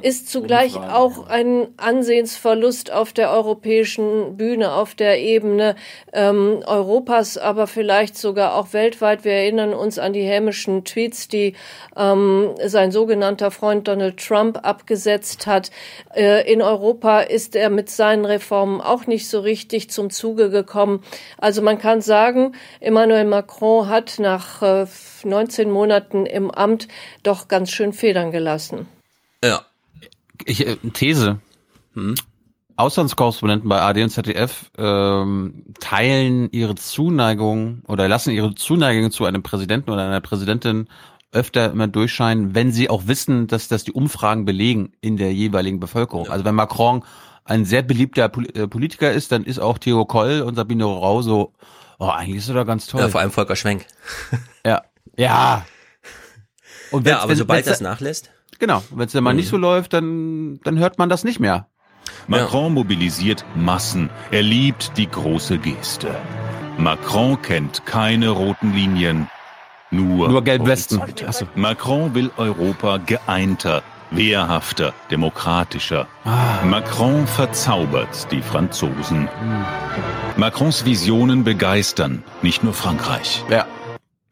ist 0.00 0.30
zugleich 0.30 0.76
auch 0.76 1.26
ein 1.28 1.68
Ansehensverlust 1.76 2.90
auf 2.90 3.12
der 3.12 3.30
europäischen 3.30 4.38
Bühne, 4.38 4.72
auf 4.72 4.94
der 4.94 5.20
Ebene 5.20 5.76
ähm, 6.14 6.62
Europas, 6.66 7.36
aber 7.36 7.66
vielleicht 7.66 8.16
sogar 8.16 8.54
auch 8.54 8.72
weltweit. 8.72 9.24
Wir 9.24 9.32
erinnern 9.32 9.74
uns 9.74 9.98
an 9.98 10.14
die 10.14 10.22
hämischen 10.22 10.84
Tweets, 10.84 11.28
die 11.28 11.52
ähm, 11.96 12.54
sein 12.64 12.92
sogenannter 12.92 13.50
Freund 13.50 13.86
Donald 13.88 14.16
Trump 14.16 14.60
abgesetzt 14.62 15.46
hat. 15.46 15.70
Äh, 16.14 16.50
in 16.50 16.62
Europa 16.62 17.20
ist 17.20 17.56
er 17.56 17.68
mit 17.68 17.90
seinen 17.90 18.24
Reformen 18.24 18.80
auch 18.80 19.06
nicht 19.06 19.28
so 19.28 19.40
richtig 19.40 19.90
zum 19.90 20.08
Zuge 20.08 20.48
gekommen. 20.48 21.02
Also 21.36 21.60
man 21.60 21.78
kann 21.78 22.00
sagen, 22.00 22.52
Emmanuel 22.80 23.33
Macron 23.34 23.88
hat 23.88 24.20
nach 24.20 24.62
äh, 24.62 24.86
19 25.24 25.68
Monaten 25.68 26.24
im 26.24 26.52
Amt 26.52 26.86
doch 27.24 27.48
ganz 27.48 27.72
schön 27.72 27.92
Federn 27.92 28.30
gelassen. 28.30 28.86
Ja. 29.42 29.62
Ich, 30.44 30.64
äh, 30.64 30.76
These. 30.92 31.40
Hm? 31.94 32.14
Auslandskorrespondenten 32.76 33.68
bei 33.68 33.80
AD 33.80 34.04
und 34.04 34.10
ZDF 34.10 34.70
ähm, 34.78 35.64
teilen 35.80 36.48
ihre 36.52 36.76
Zuneigung 36.76 37.82
oder 37.88 38.08
lassen 38.08 38.30
ihre 38.30 38.54
Zuneigung 38.54 39.10
zu 39.10 39.24
einem 39.24 39.42
Präsidenten 39.42 39.90
oder 39.90 40.06
einer 40.06 40.20
Präsidentin 40.20 40.88
öfter 41.32 41.72
immer 41.72 41.88
durchscheinen, 41.88 42.54
wenn 42.54 42.70
sie 42.70 42.88
auch 42.88 43.06
wissen, 43.06 43.48
dass 43.48 43.66
das 43.66 43.82
die 43.82 43.92
Umfragen 43.92 44.44
belegen 44.44 44.92
in 45.00 45.16
der 45.16 45.32
jeweiligen 45.32 45.80
Bevölkerung. 45.80 46.30
Also 46.30 46.44
wenn 46.44 46.54
Macron 46.54 47.04
ein 47.44 47.64
sehr 47.64 47.82
beliebter 47.82 48.30
äh, 48.54 48.68
Politiker 48.68 49.12
ist, 49.12 49.32
dann 49.32 49.42
ist 49.44 49.58
auch 49.58 49.78
Theo 49.78 50.04
Koll 50.04 50.40
und 50.40 50.54
Sabine 50.54 50.84
Rau 50.84 51.22
so, 51.22 51.52
oh, 52.06 52.10
eigentlich 52.10 52.36
ist 52.38 52.48
er 52.48 52.54
doch 52.54 52.66
ganz 52.66 52.86
toll. 52.86 53.00
Ja, 53.00 53.08
vor 53.08 53.20
allem 53.20 53.30
Volker 53.30 53.56
Schwenk. 53.56 53.86
Ja. 54.66 54.82
Ja. 55.16 55.64
Und 56.90 57.06
Ja, 57.06 57.18
aber 57.20 57.30
wenn- 57.30 57.36
sobald 57.36 57.66
das 57.66 57.78
da- 57.80 57.84
nachlässt. 57.84 58.30
Genau, 58.58 58.82
wenn 58.90 59.06
es 59.06 59.12
dann 59.12 59.24
mal 59.24 59.32
Mhm. 59.32 59.36
nicht 59.40 59.48
so 59.48 59.56
läuft, 59.56 59.92
dann, 59.92 60.58
dann 60.64 60.78
hört 60.78 60.98
man 60.98 61.08
das 61.08 61.24
nicht 61.24 61.40
mehr. 61.40 61.66
Macron 62.28 62.72
mobilisiert 62.72 63.44
Massen. 63.54 64.08
Er 64.30 64.42
liebt 64.42 64.96
die 64.96 65.10
große 65.10 65.58
Geste. 65.58 66.14
Macron 66.78 67.40
kennt 67.42 67.84
keine 67.86 68.30
roten 68.30 68.72
Linien, 68.72 69.28
nur, 69.90 70.28
Nur 70.28 70.42
Gelbwesten. 70.42 71.02
Macron 71.56 72.14
will 72.14 72.30
Europa 72.36 72.96
geeinter, 72.98 73.82
wehrhafter, 74.16 74.94
demokratischer. 75.10 76.06
Ah. 76.24 76.64
Macron 76.64 77.26
verzaubert 77.26 78.30
die 78.30 78.42
Franzosen. 78.42 79.28
Macrons 80.36 80.84
Visionen 80.84 81.44
begeistern 81.44 82.22
nicht 82.42 82.64
nur 82.64 82.74
Frankreich. 82.74 83.44
Ja. 83.50 83.66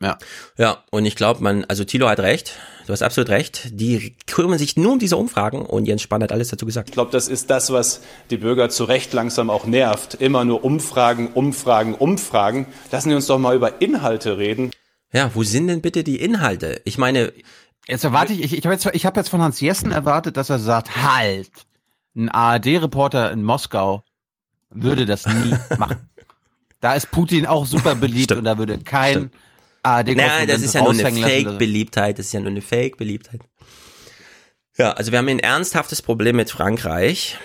Ja. 0.00 0.18
Ja, 0.58 0.78
und 0.90 1.06
ich 1.06 1.14
glaube, 1.14 1.42
man, 1.42 1.64
also 1.66 1.84
Thilo 1.84 2.08
hat 2.08 2.18
recht, 2.18 2.54
du 2.86 2.92
hast 2.92 3.02
absolut 3.02 3.30
recht, 3.30 3.68
die 3.70 4.16
kümmern 4.26 4.58
sich 4.58 4.76
nur 4.76 4.92
um 4.92 4.98
diese 4.98 5.16
Umfragen 5.16 5.64
und 5.64 5.86
Jens 5.86 6.02
Spahn 6.02 6.22
hat 6.22 6.32
alles 6.32 6.48
dazu 6.48 6.66
gesagt. 6.66 6.88
Ich 6.88 6.94
glaube, 6.94 7.12
das 7.12 7.28
ist 7.28 7.50
das, 7.50 7.72
was 7.72 8.00
die 8.30 8.36
Bürger 8.36 8.68
zu 8.68 8.84
Recht 8.84 9.12
langsam 9.12 9.48
auch 9.48 9.64
nervt. 9.64 10.14
Immer 10.14 10.44
nur 10.44 10.64
Umfragen, 10.64 11.28
Umfragen, 11.34 11.94
Umfragen. 11.94 12.66
Lassen 12.90 13.10
Sie 13.10 13.14
uns 13.14 13.26
doch 13.28 13.38
mal 13.38 13.54
über 13.54 13.80
Inhalte 13.80 14.38
reden. 14.38 14.72
Ja, 15.12 15.30
wo 15.34 15.42
sind 15.42 15.68
denn 15.68 15.82
bitte 15.82 16.04
die 16.04 16.20
Inhalte? 16.20 16.80
Ich 16.84 16.96
meine, 16.96 17.32
Jetzt 17.88 18.04
erwarte 18.04 18.32
ich, 18.32 18.42
ich, 18.42 18.58
ich 18.58 18.64
habe 18.64 18.74
jetzt, 18.74 18.86
ich 18.92 19.06
hab 19.06 19.16
jetzt 19.16 19.28
von 19.28 19.42
Hans 19.42 19.60
Jessen 19.60 19.90
erwartet, 19.90 20.36
dass 20.36 20.50
er 20.50 20.58
sagt, 20.58 21.02
halt, 21.02 21.50
ein 22.14 22.28
ARD-Reporter 22.28 23.32
in 23.32 23.42
Moskau 23.42 24.04
würde 24.70 25.06
das 25.06 25.26
nie 25.26 25.54
machen. 25.78 26.08
Da 26.80 26.94
ist 26.94 27.10
Putin 27.10 27.46
auch 27.46 27.66
super 27.66 27.94
beliebt 27.94 28.32
und 28.32 28.44
da 28.44 28.58
würde 28.58 28.78
kein 28.78 29.30
ARD 29.82 30.16
Nein, 30.16 30.48
das 30.48 30.62
ist 30.62 30.74
ja 30.74 30.82
nur 30.82 30.90
eine 30.90 31.02
Fake-Beliebtheit, 31.02 32.18
das 32.18 32.26
ist 32.26 32.32
ja 32.32 32.40
nur 32.40 32.50
eine 32.50 32.62
Fake-Beliebtheit. 32.62 33.40
Ja, 34.76 34.92
also 34.92 35.12
wir 35.12 35.18
haben 35.18 35.28
ein 35.28 35.38
ernsthaftes 35.38 36.02
Problem 36.02 36.36
mit 36.36 36.50
Frankreich 36.50 37.38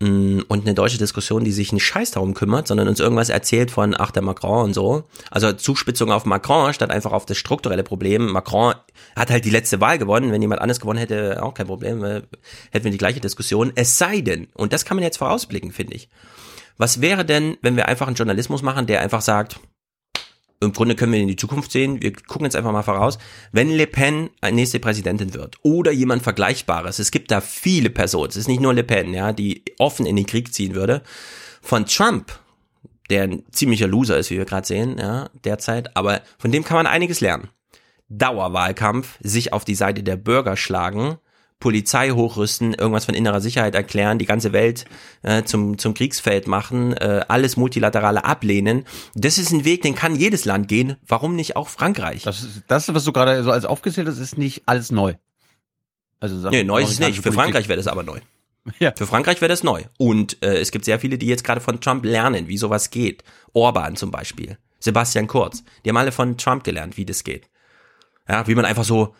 und 0.00 0.46
eine 0.50 0.74
deutsche 0.74 0.98
Diskussion, 0.98 1.44
die 1.44 1.52
sich 1.52 1.72
nicht 1.72 1.84
scheiß 1.84 2.12
darum 2.12 2.34
kümmert, 2.34 2.68
sondern 2.68 2.88
uns 2.88 3.00
irgendwas 3.00 3.28
erzählt 3.28 3.70
von, 3.70 3.94
ach, 3.98 4.10
der 4.10 4.22
Macron 4.22 4.66
und 4.66 4.74
so. 4.74 5.04
Also 5.30 5.52
Zuspitzung 5.52 6.12
auf 6.12 6.24
Macron 6.24 6.72
statt 6.72 6.90
einfach 6.90 7.12
auf 7.12 7.26
das 7.26 7.36
strukturelle 7.38 7.82
Problem. 7.82 8.30
Macron 8.30 8.74
hat 9.16 9.30
halt 9.30 9.44
die 9.44 9.50
letzte 9.50 9.80
Wahl 9.80 9.98
gewonnen. 9.98 10.32
Wenn 10.32 10.42
jemand 10.42 10.60
anders 10.60 10.80
gewonnen 10.80 10.98
hätte, 10.98 11.42
auch 11.42 11.54
kein 11.54 11.66
Problem, 11.66 12.04
äh, 12.04 12.22
hätten 12.70 12.84
wir 12.84 12.92
die 12.92 12.98
gleiche 12.98 13.20
Diskussion. 13.20 13.72
Es 13.74 13.98
sei 13.98 14.20
denn, 14.20 14.48
und 14.54 14.72
das 14.72 14.84
kann 14.84 14.96
man 14.96 15.04
jetzt 15.04 15.18
vorausblicken, 15.18 15.72
finde 15.72 15.94
ich. 15.94 16.08
Was 16.76 17.00
wäre 17.00 17.24
denn, 17.24 17.56
wenn 17.60 17.76
wir 17.76 17.88
einfach 17.88 18.06
einen 18.06 18.16
Journalismus 18.16 18.62
machen, 18.62 18.86
der 18.86 19.00
einfach 19.00 19.20
sagt, 19.20 19.58
im 20.60 20.72
Grunde 20.72 20.96
können 20.96 21.12
wir 21.12 21.20
in 21.20 21.28
die 21.28 21.36
Zukunft 21.36 21.70
sehen. 21.70 22.02
Wir 22.02 22.12
gucken 22.12 22.44
jetzt 22.44 22.56
einfach 22.56 22.72
mal 22.72 22.82
voraus. 22.82 23.18
Wenn 23.52 23.70
Le 23.70 23.86
Pen 23.86 24.30
nächste 24.50 24.80
Präsidentin 24.80 25.34
wird 25.34 25.56
oder 25.62 25.92
jemand 25.92 26.22
Vergleichbares, 26.22 26.98
es 26.98 27.10
gibt 27.10 27.30
da 27.30 27.40
viele 27.40 27.90
Personen, 27.90 28.30
es 28.30 28.36
ist 28.36 28.48
nicht 28.48 28.60
nur 28.60 28.74
Le 28.74 28.84
Pen, 28.84 29.14
ja, 29.14 29.32
die 29.32 29.64
offen 29.78 30.06
in 30.06 30.16
den 30.16 30.26
Krieg 30.26 30.52
ziehen 30.52 30.74
würde. 30.74 31.02
Von 31.62 31.86
Trump, 31.86 32.38
der 33.10 33.22
ein 33.24 33.44
ziemlicher 33.52 33.86
Loser 33.86 34.18
ist, 34.18 34.30
wie 34.30 34.38
wir 34.38 34.44
gerade 34.44 34.66
sehen, 34.66 34.98
ja, 34.98 35.30
derzeit, 35.44 35.96
aber 35.96 36.22
von 36.38 36.50
dem 36.50 36.64
kann 36.64 36.76
man 36.76 36.86
einiges 36.86 37.20
lernen. 37.20 37.48
Dauerwahlkampf, 38.08 39.18
sich 39.20 39.52
auf 39.52 39.64
die 39.64 39.74
Seite 39.74 40.02
der 40.02 40.16
Bürger 40.16 40.56
schlagen, 40.56 41.18
Polizei 41.60 42.10
hochrüsten, 42.10 42.74
irgendwas 42.74 43.04
von 43.04 43.14
innerer 43.14 43.40
Sicherheit 43.40 43.74
erklären, 43.74 44.18
die 44.18 44.26
ganze 44.26 44.52
Welt 44.52 44.84
äh, 45.22 45.42
zum, 45.42 45.76
zum 45.76 45.92
Kriegsfeld 45.92 46.46
machen, 46.46 46.92
äh, 46.92 47.24
alles 47.26 47.56
Multilaterale 47.56 48.24
ablehnen. 48.24 48.84
Das 49.14 49.38
ist 49.38 49.50
ein 49.50 49.64
Weg, 49.64 49.82
den 49.82 49.96
kann 49.96 50.14
jedes 50.14 50.44
Land 50.44 50.68
gehen. 50.68 50.96
Warum 51.06 51.34
nicht 51.34 51.56
auch 51.56 51.68
Frankreich? 51.68 52.22
Das, 52.22 52.42
ist, 52.42 52.62
das 52.68 52.94
was 52.94 53.04
du 53.04 53.12
gerade 53.12 53.42
so 53.42 53.50
als 53.50 53.64
aufgezählt 53.64 54.06
hast, 54.06 54.18
ist 54.18 54.38
nicht 54.38 54.62
alles 54.66 54.92
neu. 54.92 55.14
Also 56.20 56.48
nee, 56.50 56.62
neu 56.62 56.82
ist 56.82 56.90
es 56.90 56.98
nicht. 57.00 57.22
Für 57.22 57.32
Frankreich 57.32 57.68
wäre 57.68 57.76
das 57.76 57.86
aber 57.86 58.02
neu. 58.02 58.20
Ja. 58.80 58.92
Für 58.94 59.06
Frankreich 59.06 59.40
wäre 59.40 59.48
das 59.48 59.62
neu. 59.62 59.84
Und 59.96 60.42
äh, 60.42 60.58
es 60.58 60.70
gibt 60.70 60.84
sehr 60.84 61.00
viele, 61.00 61.16
die 61.16 61.26
jetzt 61.26 61.42
gerade 61.42 61.62
von 61.62 61.80
Trump 61.80 62.04
lernen, 62.04 62.48
wie 62.48 62.58
sowas 62.58 62.90
geht. 62.90 63.24
Orban 63.54 63.96
zum 63.96 64.10
Beispiel, 64.10 64.58
Sebastian 64.78 65.26
Kurz. 65.26 65.64
Die 65.84 65.88
haben 65.88 65.96
alle 65.96 66.12
von 66.12 66.36
Trump 66.36 66.64
gelernt, 66.64 66.98
wie 66.98 67.06
das 67.06 67.24
geht. 67.24 67.48
Ja, 68.28 68.46
wie 68.46 68.54
man 68.54 68.66
einfach 68.66 68.84
so 68.84 69.14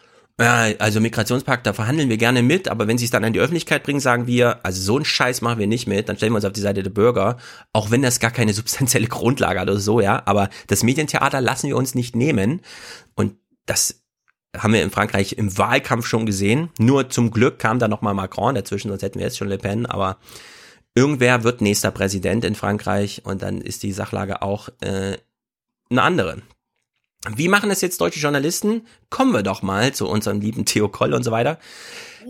also 0.46 1.00
Migrationspakt, 1.00 1.66
da 1.66 1.72
verhandeln 1.72 2.08
wir 2.08 2.16
gerne 2.16 2.42
mit, 2.42 2.68
aber 2.68 2.86
wenn 2.86 2.96
sie 2.96 3.06
es 3.06 3.10
dann 3.10 3.24
an 3.24 3.32
die 3.32 3.40
Öffentlichkeit 3.40 3.82
bringen, 3.82 3.98
sagen 3.98 4.28
wir, 4.28 4.64
also 4.64 4.80
so 4.80 4.94
einen 4.94 5.04
Scheiß 5.04 5.40
machen 5.40 5.58
wir 5.58 5.66
nicht 5.66 5.88
mit, 5.88 6.08
dann 6.08 6.16
stellen 6.16 6.32
wir 6.32 6.36
uns 6.36 6.44
auf 6.44 6.52
die 6.52 6.60
Seite 6.60 6.84
der 6.84 6.90
Bürger, 6.90 7.38
auch 7.72 7.90
wenn 7.90 8.02
das 8.02 8.20
gar 8.20 8.30
keine 8.30 8.52
substanzielle 8.54 9.08
Grundlage 9.08 9.58
hat 9.58 9.68
oder 9.68 9.80
so, 9.80 10.00
ja, 10.00 10.22
aber 10.26 10.48
das 10.68 10.84
Medientheater 10.84 11.40
lassen 11.40 11.66
wir 11.66 11.76
uns 11.76 11.96
nicht 11.96 12.14
nehmen 12.14 12.60
und 13.16 13.34
das 13.66 14.02
haben 14.56 14.72
wir 14.72 14.82
in 14.82 14.90
Frankreich 14.90 15.32
im 15.32 15.58
Wahlkampf 15.58 16.06
schon 16.06 16.24
gesehen, 16.24 16.70
nur 16.78 17.10
zum 17.10 17.32
Glück 17.32 17.58
kam 17.58 17.80
da 17.80 17.88
nochmal 17.88 18.14
Macron 18.14 18.54
dazwischen, 18.54 18.90
sonst 18.90 19.02
hätten 19.02 19.18
wir 19.18 19.26
jetzt 19.26 19.38
schon 19.38 19.48
Le 19.48 19.58
Pen, 19.58 19.86
aber 19.86 20.18
irgendwer 20.94 21.42
wird 21.42 21.60
nächster 21.62 21.90
Präsident 21.90 22.44
in 22.44 22.54
Frankreich 22.54 23.22
und 23.24 23.42
dann 23.42 23.60
ist 23.60 23.82
die 23.82 23.92
Sachlage 23.92 24.40
auch 24.42 24.68
äh, 24.82 25.18
eine 25.90 26.02
andere. 26.02 26.42
Wie 27.34 27.48
machen 27.48 27.70
es 27.70 27.80
jetzt 27.80 28.00
deutsche 28.00 28.20
Journalisten? 28.20 28.86
Kommen 29.10 29.32
wir 29.32 29.42
doch 29.42 29.62
mal 29.62 29.92
zu 29.92 30.08
unserem 30.08 30.40
lieben 30.40 30.64
Theo 30.64 30.88
Koll 30.88 31.14
und 31.14 31.24
so 31.24 31.30
weiter. 31.30 31.58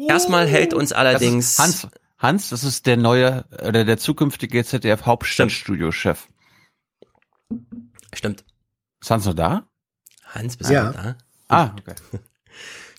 Erstmal 0.08 0.46
hält 0.46 0.72
uns 0.74 0.92
allerdings 0.92 1.58
Hans. 1.58 1.88
Hans, 2.18 2.48
das 2.48 2.64
ist 2.64 2.86
der 2.86 2.96
neue 2.96 3.44
oder 3.64 3.84
der 3.84 3.98
zukünftige 3.98 4.64
ZDF 4.64 5.06
Hauptstadtstudio-Chef. 5.06 6.26
Stimmt. 8.12 8.44
Ist 9.00 9.10
Hans 9.10 9.24
noch 9.26 9.34
da? 9.34 9.68
Hans, 10.24 10.56
bist 10.56 10.70
ja. 10.70 10.90
du 10.90 10.96
da? 10.96 11.16
Ah, 11.48 11.74
okay. 11.78 11.94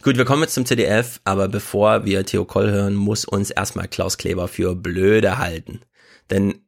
Gut, 0.02 0.16
wir 0.16 0.24
kommen 0.24 0.44
jetzt 0.44 0.54
zum 0.54 0.66
ZDF, 0.66 1.20
aber 1.26 1.50
bevor 1.50 2.06
wir 2.06 2.26
Theo 2.26 2.46
Koll 2.46 2.72
hören, 2.72 2.96
muss 2.96 3.26
uns 3.26 3.50
erstmal 3.50 3.90
Klaus 3.90 4.18
Kleber 4.18 4.48
für 4.48 4.74
blöde 4.74 5.38
halten. 5.38 5.82
Denn 6.30 6.62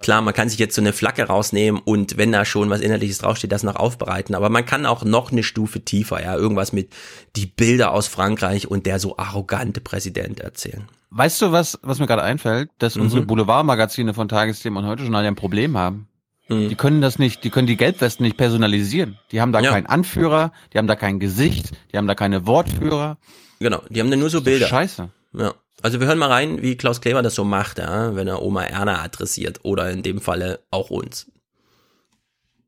Klar, 0.00 0.22
man 0.22 0.32
kann 0.32 0.48
sich 0.48 0.58
jetzt 0.58 0.76
so 0.76 0.80
eine 0.80 0.92
Flagge 0.92 1.24
rausnehmen 1.24 1.80
und 1.84 2.16
wenn 2.16 2.30
da 2.30 2.44
schon 2.44 2.70
was 2.70 2.80
Inhaltliches 2.80 3.18
draufsteht, 3.18 3.50
das 3.50 3.64
noch 3.64 3.76
aufbereiten. 3.76 4.34
Aber 4.34 4.48
man 4.48 4.64
kann 4.64 4.86
auch 4.86 5.04
noch 5.04 5.32
eine 5.32 5.42
Stufe 5.42 5.80
tiefer, 5.80 6.22
ja, 6.22 6.36
irgendwas 6.36 6.72
mit 6.72 6.92
die 7.34 7.46
Bilder 7.46 7.92
aus 7.92 8.06
Frankreich 8.06 8.70
und 8.70 8.86
der 8.86 9.00
so 9.00 9.16
arrogante 9.16 9.80
Präsident 9.80 10.40
erzählen. 10.40 10.88
Weißt 11.10 11.42
du, 11.42 11.52
was, 11.52 11.78
was 11.82 11.98
mir 11.98 12.06
gerade 12.06 12.22
einfällt? 12.22 12.70
Dass 12.78 12.94
mhm. 12.94 13.02
unsere 13.02 13.22
Boulevardmagazine 13.22 14.14
von 14.14 14.28
Tagesthemen 14.28 14.82
und 14.82 14.88
heute 14.88 15.04
schon 15.04 15.14
ein 15.14 15.34
Problem 15.34 15.76
haben. 15.76 16.08
Mhm. 16.48 16.68
Die 16.68 16.74
können 16.76 17.00
das 17.00 17.18
nicht, 17.18 17.44
die 17.44 17.50
können 17.50 17.66
die 17.66 17.76
Gelbwesten 17.76 18.24
nicht 18.24 18.36
personalisieren. 18.36 19.18
Die 19.32 19.40
haben 19.40 19.52
da 19.52 19.60
ja. 19.60 19.70
keinen 19.70 19.86
Anführer, 19.86 20.52
die 20.72 20.78
haben 20.78 20.86
da 20.86 20.96
kein 20.96 21.18
Gesicht, 21.18 21.72
die 21.92 21.96
haben 21.96 22.06
da 22.06 22.14
keine 22.14 22.46
Wortführer. 22.46 23.18
Genau, 23.58 23.82
die 23.88 24.00
haben 24.00 24.10
dann 24.10 24.20
nur 24.20 24.30
so 24.30 24.42
Bilder. 24.42 24.68
Scheiße. 24.68 25.10
Ja. 25.34 25.54
Also 25.82 26.00
wir 26.00 26.08
hören 26.08 26.18
mal 26.18 26.30
rein, 26.30 26.62
wie 26.62 26.76
Klaus 26.76 27.00
Kleber 27.00 27.22
das 27.22 27.34
so 27.34 27.44
macht, 27.44 27.78
ja, 27.78 28.16
wenn 28.16 28.26
er 28.26 28.42
Oma 28.42 28.64
Erna 28.64 29.02
adressiert 29.02 29.60
oder 29.62 29.90
in 29.90 30.02
dem 30.02 30.20
Falle 30.20 30.60
auch 30.70 30.90
uns. 30.90 31.30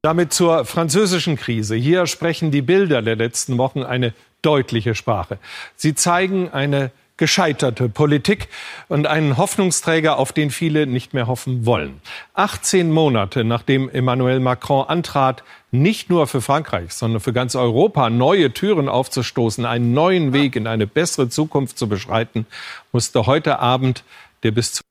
Damit 0.02 0.32
zur 0.32 0.64
französischen 0.64 1.36
Krise. 1.36 1.74
Hier 1.74 2.06
sprechen 2.06 2.50
die 2.50 2.62
Bilder 2.62 3.02
der 3.02 3.16
letzten 3.16 3.58
Wochen 3.58 3.82
eine 3.82 4.14
deutliche 4.42 4.94
Sprache. 4.94 5.38
Sie 5.76 5.94
zeigen 5.94 6.48
eine 6.50 6.90
gescheiterte 7.20 7.90
Politik 7.90 8.48
und 8.88 9.06
einen 9.06 9.36
Hoffnungsträger, 9.36 10.18
auf 10.18 10.32
den 10.32 10.50
viele 10.50 10.86
nicht 10.86 11.12
mehr 11.12 11.26
hoffen 11.26 11.66
wollen. 11.66 12.00
18 12.32 12.90
Monate 12.90 13.44
nachdem 13.44 13.90
Emmanuel 13.90 14.40
Macron 14.40 14.88
antrat, 14.88 15.44
nicht 15.70 16.08
nur 16.08 16.26
für 16.26 16.40
Frankreich, 16.40 16.94
sondern 16.94 17.20
für 17.20 17.34
ganz 17.34 17.54
Europa 17.54 18.08
neue 18.08 18.52
Türen 18.52 18.88
aufzustoßen, 18.88 19.66
einen 19.66 19.92
neuen 19.92 20.32
Weg 20.32 20.56
in 20.56 20.66
eine 20.66 20.86
bessere 20.86 21.28
Zukunft 21.28 21.78
zu 21.78 21.88
beschreiten, 21.88 22.46
musste 22.90 23.26
heute 23.26 23.58
Abend 23.58 24.02
der 24.42 24.52
bis 24.52 24.72
zu 24.72 24.82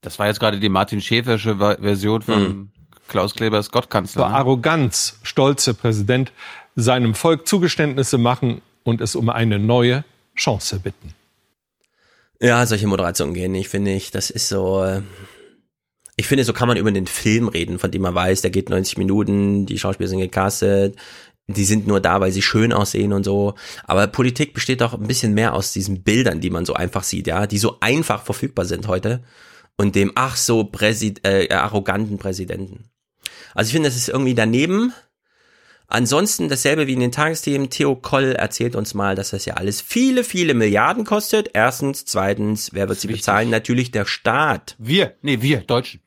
Das 0.00 0.20
war 0.20 0.28
jetzt 0.28 0.38
gerade 0.38 0.60
die 0.60 0.68
Martin 0.68 1.00
Schäfersche 1.00 1.56
Version 1.56 2.22
von 2.22 2.42
mhm. 2.42 2.70
Klaus 3.08 3.34
Klebers 3.34 3.72
Gottkanzler. 3.72 4.28
Ne? 4.28 4.34
Arroganz, 4.34 5.18
stolze 5.24 5.74
Präsident 5.74 6.30
seinem 6.76 7.14
Volk 7.14 7.48
Zugeständnisse 7.48 8.16
machen 8.16 8.62
und 8.84 9.00
es 9.00 9.16
um 9.16 9.28
eine 9.28 9.58
neue 9.58 10.04
Chance 10.36 10.78
bitten. 10.78 11.17
Ja, 12.40 12.64
solche 12.66 12.86
Moderationen 12.86 13.34
gehen 13.34 13.52
nicht, 13.52 13.68
finde 13.68 13.92
ich. 13.92 14.10
Das 14.10 14.30
ist 14.30 14.48
so. 14.48 14.82
Äh, 14.82 15.02
ich 16.16 16.26
finde, 16.26 16.44
so 16.44 16.52
kann 16.52 16.68
man 16.68 16.76
über 16.76 16.90
den 16.90 17.06
Film 17.06 17.48
reden, 17.48 17.78
von 17.78 17.90
dem 17.90 18.02
man 18.02 18.14
weiß, 18.14 18.42
der 18.42 18.50
geht 18.50 18.70
90 18.70 18.98
Minuten, 18.98 19.66
die 19.66 19.78
Schauspieler 19.78 20.08
sind 20.08 20.18
gecastet, 20.18 20.96
die 21.46 21.64
sind 21.64 21.86
nur 21.86 22.00
da, 22.00 22.20
weil 22.20 22.32
sie 22.32 22.42
schön 22.42 22.72
aussehen 22.72 23.12
und 23.12 23.24
so. 23.24 23.54
Aber 23.84 24.06
Politik 24.08 24.52
besteht 24.52 24.80
doch 24.80 24.94
ein 24.94 25.06
bisschen 25.06 25.32
mehr 25.34 25.54
aus 25.54 25.72
diesen 25.72 26.02
Bildern, 26.02 26.40
die 26.40 26.50
man 26.50 26.64
so 26.64 26.74
einfach 26.74 27.04
sieht, 27.04 27.28
ja, 27.28 27.46
die 27.46 27.58
so 27.58 27.78
einfach 27.80 28.24
verfügbar 28.24 28.64
sind 28.64 28.88
heute 28.88 29.22
und 29.76 29.94
dem 29.94 30.12
ach 30.16 30.36
so 30.36 30.64
Präsid 30.64 31.24
äh, 31.24 31.48
arroganten 31.50 32.18
Präsidenten. 32.18 32.90
Also 33.54 33.68
ich 33.68 33.72
finde, 33.72 33.88
das 33.88 33.96
ist 33.96 34.08
irgendwie 34.08 34.34
daneben. 34.34 34.92
Ansonsten 35.88 36.50
dasselbe 36.50 36.86
wie 36.86 36.92
in 36.92 37.00
den 37.00 37.12
Tagesthemen. 37.12 37.70
Theo 37.70 37.96
Koll 37.96 38.32
erzählt 38.32 38.76
uns 38.76 38.92
mal, 38.92 39.14
dass 39.14 39.30
das 39.30 39.46
ja 39.46 39.54
alles 39.54 39.80
viele, 39.80 40.22
viele 40.22 40.52
Milliarden 40.52 41.04
kostet. 41.04 41.50
Erstens. 41.54 42.04
Zweitens, 42.04 42.74
wer 42.74 42.88
wird 42.88 43.00
sie 43.00 43.08
bezahlen? 43.08 43.48
Natürlich 43.48 43.90
der 43.90 44.04
Staat. 44.04 44.76
Wir. 44.78 45.14
Nee, 45.22 45.40
wir, 45.40 45.62
Deutschen. 45.62 46.00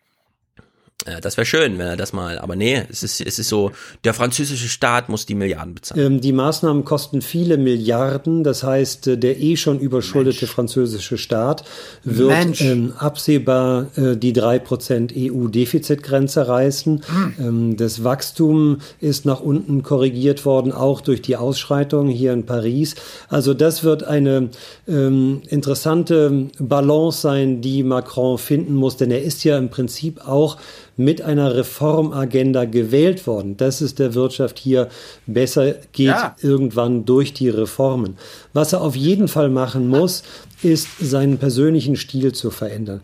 Ja, 1.08 1.20
das 1.20 1.38
wäre 1.38 1.46
schön, 1.46 1.80
wenn 1.80 1.88
er 1.88 1.98
das 1.98 2.14
mal, 2.14 2.38
aber 2.38 2.56
nee, 2.56 2.84
es 2.90 3.02
ist, 3.02 3.22
es 3.22 3.40
ist 3.40 3.50
so, 3.50 3.72
der 4.04 4.14
französische 4.14 4.70
Staat 4.70 5.10
muss 5.10 5.26
die 5.26 5.34
Milliarden 5.34 5.74
bezahlen. 5.74 6.14
Ähm, 6.14 6.22
die 6.22 6.32
Maßnahmen 6.32 6.86
kosten 6.86 7.22
viele 7.22 7.58
Milliarden, 7.58 8.44
das 8.44 8.64
heißt, 8.64 9.08
äh, 9.08 9.18
der 9.18 9.40
eh 9.40 9.56
schon 9.56 9.80
überschuldete 9.80 10.46
Mensch. 10.46 10.52
französische 10.54 11.18
Staat 11.18 11.64
wird 12.04 12.62
ähm, 12.62 12.94
absehbar 12.98 13.88
äh, 13.98 14.16
die 14.16 14.34
drei 14.34 14.60
Prozent 14.60 15.14
EU-Defizitgrenze 15.18 16.48
reißen. 16.48 16.94
Mhm. 16.94 17.34
Ähm, 17.40 17.78
das 17.78 18.04
Wachstum 18.04 18.78
ist 19.00 19.26
nach 19.26 19.42
unten 19.42 19.82
korrigiert 19.82 20.46
worden, 20.46 20.72
auch 20.72 21.02
durch 21.02 21.22
die 21.22 21.36
Ausschreitungen 21.36 22.12
hier 22.12 22.34
in 22.34 22.46
Paris. 22.46 22.96
Also 23.28 23.54
das 23.56 23.84
wird 23.84 24.04
eine 24.04 24.50
ähm, 24.88 25.42
interessante 25.50 26.50
Balance 26.60 27.22
sein, 27.22 27.62
die 27.62 27.82
Macron 27.84 28.38
finden 28.38 28.76
muss, 28.76 28.98
denn 28.98 29.10
er 29.10 29.24
ist 29.24 29.44
ja 29.44 29.58
im 29.58 29.70
Prinzip 29.70 30.28
auch 30.28 30.58
mit 30.98 31.22
einer 31.22 31.56
Reformagenda 31.56 32.66
gewählt 32.66 33.26
worden, 33.28 33.58
dass 33.58 33.82
es 33.82 33.96
der 33.96 34.14
Wirtschaft 34.14 34.60
hier 34.60 34.90
besser 35.26 35.74
geht 35.92 36.08
ja. 36.08 36.36
irgendwann 36.42 37.06
durch 37.06 37.34
die 37.34 37.50
Reformen. 37.50 38.18
Was 38.54 38.74
er 38.74 38.82
auf 38.82 38.96
jeden 38.96 39.28
Fall 39.28 39.50
machen 39.50 39.88
muss, 39.88 40.24
ist 40.62 40.88
seinen 41.00 41.38
persönlichen 41.38 41.96
Stil 41.96 42.34
zu 42.34 42.52
verändern. 42.52 43.02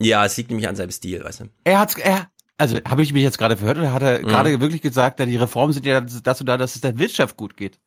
Ja, 0.00 0.24
es 0.24 0.36
liegt 0.36 0.50
nämlich 0.50 0.68
an 0.68 0.76
seinem 0.76 0.90
Stil, 0.90 1.24
weißt 1.24 1.40
du. 1.40 1.44
Er 1.64 1.78
hat, 1.78 1.98
er, 1.98 2.28
Also 2.58 2.78
habe 2.86 3.02
ich 3.02 3.12
mich 3.12 3.22
jetzt 3.22 3.38
gerade 3.38 3.56
verhört 3.56 3.78
oder 3.78 3.92
hat 3.92 4.02
er 4.02 4.20
mhm. 4.20 4.26
gerade 4.26 4.60
wirklich 4.60 4.82
gesagt, 4.82 5.20
die 5.20 5.36
Reformen 5.36 5.72
sind 5.72 5.86
ja 5.86 6.00
dazu 6.00 6.44
da, 6.44 6.56
dass 6.56 6.74
es 6.74 6.80
der 6.80 6.98
Wirtschaft 6.98 7.36
gut 7.36 7.56
geht? 7.56 7.78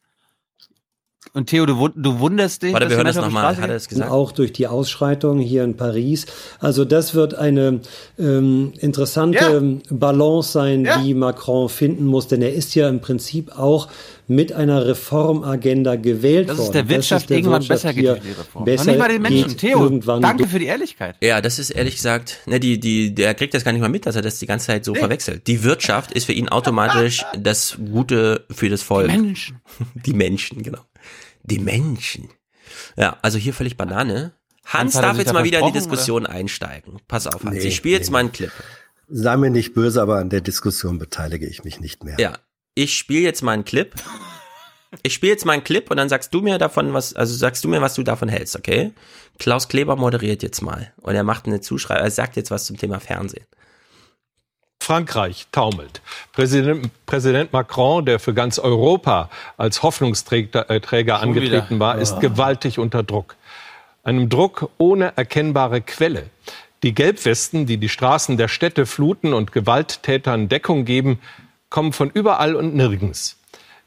Und 1.33 1.47
Theo, 1.47 1.65
du, 1.65 1.89
du 1.89 2.19
wunderst 2.19 2.63
dich. 2.63 2.73
Warte, 2.73 2.89
wir 2.89 2.97
hören 2.97 3.05
das 3.05 3.15
nochmal. 3.15 3.55
Hat 3.55 3.59
er 3.59 3.67
das 3.67 3.87
gesagt? 3.87 4.11
Auch 4.11 4.31
durch 4.31 4.51
die 4.51 4.67
Ausschreitungen 4.67 5.41
hier 5.41 5.63
in 5.63 5.77
Paris. 5.77 6.25
Also 6.59 6.85
das 6.85 7.13
wird 7.13 7.35
eine 7.35 7.81
ähm, 8.17 8.73
interessante 8.79 9.81
ja. 9.89 9.95
Balance 9.95 10.51
sein, 10.51 10.85
ja. 10.85 11.01
die 11.01 11.13
Macron 11.13 11.69
finden 11.69 12.05
muss, 12.05 12.27
denn 12.27 12.41
er 12.41 12.53
ist 12.53 12.73
ja 12.75 12.89
im 12.89 12.99
Prinzip 12.99 13.57
auch 13.57 13.89
mit 14.29 14.53
einer 14.53 14.85
Reformagenda 14.85 15.95
gewählt 15.95 16.47
worden. 16.49 16.57
Das 16.57 16.65
ist 16.67 16.73
der 16.73 16.87
Wirtschaft 16.87 17.31
irgendwann 17.31 17.67
Wirtschaft 17.67 17.81
besser 17.81 17.93
geht, 17.93 18.23
die 18.23 18.31
Reform. 18.31 18.63
Besser 18.63 18.91
nicht 18.91 18.99
mal 18.99 19.09
den 19.09 19.21
Menschen. 19.23 19.57
Theo, 19.57 19.89
danke 20.19 20.47
für 20.47 20.59
die 20.59 20.67
Ehrlichkeit. 20.67 21.15
Ja, 21.19 21.41
das 21.41 21.57
ist 21.57 21.71
ehrlich 21.71 21.95
gesagt, 21.95 22.39
ne, 22.45 22.59
die, 22.59 22.79
die, 22.79 23.13
der 23.13 23.33
kriegt 23.33 23.55
das 23.55 23.63
gar 23.63 23.71
nicht 23.71 23.81
mal 23.81 23.89
mit, 23.89 24.05
dass 24.05 24.15
er 24.15 24.21
das 24.21 24.37
die 24.37 24.45
ganze 24.45 24.67
Zeit 24.67 24.85
so 24.85 24.93
nee. 24.93 24.99
verwechselt. 24.99 25.47
Die 25.47 25.63
Wirtschaft 25.63 26.11
ist 26.11 26.25
für 26.25 26.33
ihn 26.33 26.47
automatisch 26.47 27.25
das 27.39 27.77
Gute 27.91 28.45
für 28.51 28.69
das 28.69 28.83
Volk. 28.83 29.09
Die 29.09 29.17
Menschen. 29.17 29.61
Die 30.05 30.13
Menschen, 30.13 30.61
genau. 30.61 30.79
Die 31.43 31.59
Menschen. 31.59 32.29
Ja, 32.95 33.17
also 33.21 33.37
hier 33.37 33.53
völlig 33.53 33.77
Banane. 33.77 34.33
Hans, 34.65 34.95
Hans 34.95 35.01
darf 35.01 35.17
jetzt 35.17 35.33
mal 35.33 35.43
wieder 35.43 35.59
in 35.59 35.67
die 35.67 35.71
Diskussion 35.71 36.25
oder? 36.25 36.33
einsteigen. 36.33 36.99
Pass 37.07 37.25
auf, 37.27 37.43
Hans. 37.43 37.55
Nee, 37.55 37.67
ich 37.67 37.75
spiele 37.75 37.95
nee, 37.95 37.99
jetzt 37.99 38.11
mal 38.11 38.19
einen 38.19 38.31
Clip. 38.31 38.51
Sei 39.07 39.35
mir 39.37 39.49
nicht 39.49 39.73
böse, 39.73 40.01
aber 40.01 40.17
an 40.17 40.29
der 40.29 40.41
Diskussion 40.41 40.99
beteilige 40.99 41.47
ich 41.47 41.63
mich 41.63 41.79
nicht 41.79 42.03
mehr. 42.03 42.17
Ja, 42.19 42.37
ich 42.75 42.95
spiele 42.95 43.21
jetzt 43.21 43.41
mal 43.41 43.53
einen 43.53 43.65
Clip. 43.65 43.93
Ich 45.03 45.13
spiele 45.13 45.31
jetzt 45.31 45.45
mal 45.45 45.53
einen 45.53 45.63
Clip 45.63 45.89
und 45.89 45.97
dann 45.97 46.09
sagst 46.09 46.33
du 46.33 46.41
mir 46.41 46.57
davon, 46.57 46.93
was, 46.93 47.13
also 47.13 47.35
sagst 47.35 47.63
du 47.63 47.67
mir, 47.67 47.81
was 47.81 47.93
du 47.93 48.03
davon 48.03 48.27
hältst, 48.27 48.55
okay? 48.55 48.91
Klaus 49.37 49.67
Kleber 49.67 49.95
moderiert 49.95 50.41
jetzt 50.41 50.61
mal 50.61 50.93
und 50.97 51.13
er 51.13 51.23
macht 51.23 51.45
eine 51.45 51.61
Zuschreibung, 51.61 52.05
er 52.05 52.11
sagt 52.11 52.35
jetzt 52.35 52.49
was 52.49 52.65
zum 52.65 52.77
Thema 52.77 52.99
Fernsehen. 52.99 53.45
Frankreich 54.81 55.47
taumelt. 55.51 56.01
Präsident, 56.31 56.89
Präsident, 57.05 57.53
Macron, 57.53 58.05
der 58.05 58.19
für 58.19 58.33
ganz 58.33 58.59
Europa 58.59 59.29
als 59.57 59.83
Hoffnungsträger 59.83 60.69
äh, 60.69 61.11
angetreten 61.11 61.79
war, 61.79 61.97
ist 61.99 62.19
gewaltig 62.19 62.79
unter 62.79 63.03
Druck. 63.03 63.35
Einem 64.03 64.29
Druck 64.29 64.69
ohne 64.77 65.13
erkennbare 65.15 65.81
Quelle. 65.81 66.29
Die 66.81 66.95
Gelbwesten, 66.95 67.65
die 67.65 67.77
die 67.77 67.89
Straßen 67.89 68.37
der 68.37 68.47
Städte 68.47 68.85
fluten 68.85 69.33
und 69.33 69.51
Gewalttätern 69.51 70.47
Deckung 70.47 70.85
geben, 70.85 71.19
kommen 71.69 71.93
von 71.93 72.09
überall 72.09 72.55
und 72.55 72.73
nirgends. 72.73 73.37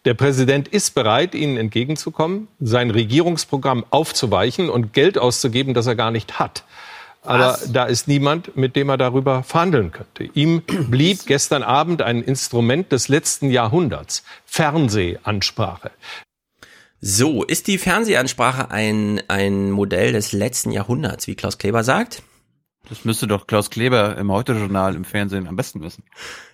Der 0.04 0.14
Präsident 0.14 0.68
ist 0.68 0.94
bereit, 0.94 1.34
ihnen 1.34 1.56
entgegenzukommen, 1.56 2.48
sein 2.60 2.90
Regierungsprogramm 2.90 3.84
aufzuweichen 3.90 4.68
und 4.68 4.92
Geld 4.92 5.16
auszugeben, 5.16 5.74
das 5.74 5.86
er 5.86 5.94
gar 5.94 6.10
nicht 6.10 6.38
hat. 6.38 6.64
Aber 7.24 7.52
Was? 7.52 7.72
da 7.72 7.84
ist 7.84 8.08
niemand, 8.08 8.56
mit 8.56 8.74
dem 8.74 8.88
er 8.88 8.98
darüber 8.98 9.44
verhandeln 9.44 9.92
könnte. 9.92 10.24
Ihm 10.34 10.62
blieb 10.62 11.24
gestern 11.26 11.62
Abend 11.62 12.02
ein 12.02 12.22
Instrument 12.22 12.90
des 12.90 13.08
letzten 13.08 13.50
Jahrhunderts, 13.50 14.24
Fernsehansprache. 14.44 15.92
So, 17.00 17.44
ist 17.44 17.68
die 17.68 17.78
Fernsehansprache 17.78 18.70
ein, 18.70 19.22
ein 19.28 19.70
Modell 19.70 20.12
des 20.12 20.32
letzten 20.32 20.72
Jahrhunderts, 20.72 21.26
wie 21.26 21.34
Klaus 21.34 21.58
Kleber 21.58 21.84
sagt? 21.84 22.22
Das 22.88 23.04
müsste 23.04 23.28
doch 23.28 23.46
Klaus 23.46 23.70
Kleber 23.70 24.16
im 24.16 24.30
Heute-Journal 24.30 24.96
im 24.96 25.04
Fernsehen 25.04 25.46
am 25.46 25.54
besten 25.54 25.80
wissen. 25.80 26.04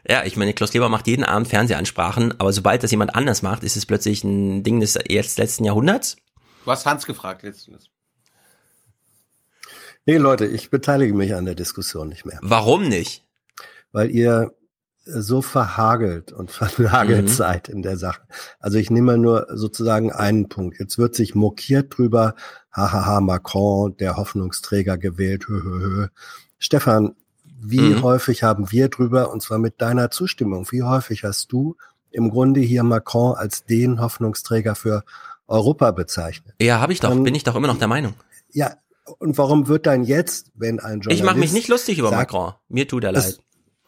Ja, 0.07 0.24
ich 0.24 0.36
meine, 0.36 0.53
Klaus 0.53 0.70
Kleber 0.70 0.90
macht 0.90 1.07
jeden 1.07 1.24
Abend 1.24 1.49
Fernsehansprachen, 1.49 2.39
aber 2.39 2.53
sobald 2.53 2.82
das 2.82 2.90
jemand 2.90 3.15
anders 3.15 3.40
macht, 3.40 3.65
ist 3.65 3.77
es 3.77 3.86
plötzlich 3.86 4.23
ein 4.24 4.62
Ding 4.62 4.81
des 4.81 4.95
letzten 4.95 5.65
Jahrhunderts. 5.65 6.16
Du 6.65 6.70
hast 6.70 6.85
Hans 6.85 7.07
gefragt 7.07 7.43
letztens. 7.43 7.89
Nee, 10.09 10.16
Leute, 10.16 10.47
ich 10.47 10.70
beteilige 10.70 11.12
mich 11.12 11.35
an 11.35 11.44
der 11.44 11.55
Diskussion 11.55 12.09
nicht 12.09 12.24
mehr. 12.24 12.39
Warum 12.40 12.89
nicht? 12.89 13.26
Weil 13.93 14.10
ihr 14.10 14.55
so 15.05 15.43
verhagelt 15.43 16.32
und 16.32 16.51
vernagelt 16.51 17.24
mhm. 17.24 17.28
seid 17.28 17.68
in 17.68 17.82
der 17.82 17.98
Sache. 17.98 18.22
Also 18.59 18.78
ich 18.78 18.90
nehme 18.90 19.18
nur 19.18 19.48
sozusagen 19.52 20.10
einen 20.10 20.48
Punkt. 20.48 20.80
Jetzt 20.80 20.97
wird 20.97 21.14
sich 21.14 21.35
mokiert 21.35 21.98
drüber, 21.98 22.36
hahaha, 22.72 23.20
Macron, 23.20 23.98
der 23.98 24.16
Hoffnungsträger 24.16 24.97
gewählt, 24.97 25.47
hö, 25.47 25.62
hö, 25.62 25.80
hö. 25.80 26.06
Stefan, 26.56 27.14
wie 27.44 27.78
mhm. 27.80 28.02
häufig 28.02 28.43
haben 28.43 28.72
wir 28.72 28.89
drüber, 28.89 29.30
und 29.30 29.43
zwar 29.43 29.59
mit 29.59 29.82
deiner 29.82 30.10
Zustimmung, 30.10 30.66
wie 30.70 30.85
häufig 30.85 31.24
hast 31.24 31.52
du 31.52 31.76
im 32.10 32.30
Grunde 32.30 32.60
hier 32.60 32.82
Macron 32.82 33.36
als 33.36 33.66
den 33.66 34.01
Hoffnungsträger 34.01 34.74
für 34.74 35.05
Europa 35.48 35.90
bezeichnet? 35.90 36.55
Ja, 36.62 36.80
habe 36.80 36.94
ich 36.94 37.01
doch, 37.01 37.10
und, 37.10 37.24
bin 37.24 37.35
ich 37.35 37.44
doch 37.44 37.56
immer 37.56 37.68
noch 37.68 37.78
der 37.78 37.89
Meinung. 37.89 38.14
Ja, 38.51 38.72
und 39.18 39.39
warum 39.39 39.68
wird 39.68 39.86
dann 39.86 40.05
jetzt, 40.05 40.51
wenn 40.55 40.80
ein 40.80 41.01
Journalist... 41.01 41.20
Ich 41.20 41.22
mache 41.24 41.39
mich 41.39 41.52
nicht 41.52 41.68
lustig 41.68 41.98
über 41.98 42.10
sagt, 42.10 42.32
Macron, 42.32 42.55
mir 42.68 42.86
tut 42.86 43.05
er 43.05 43.12
leid. 43.12 43.39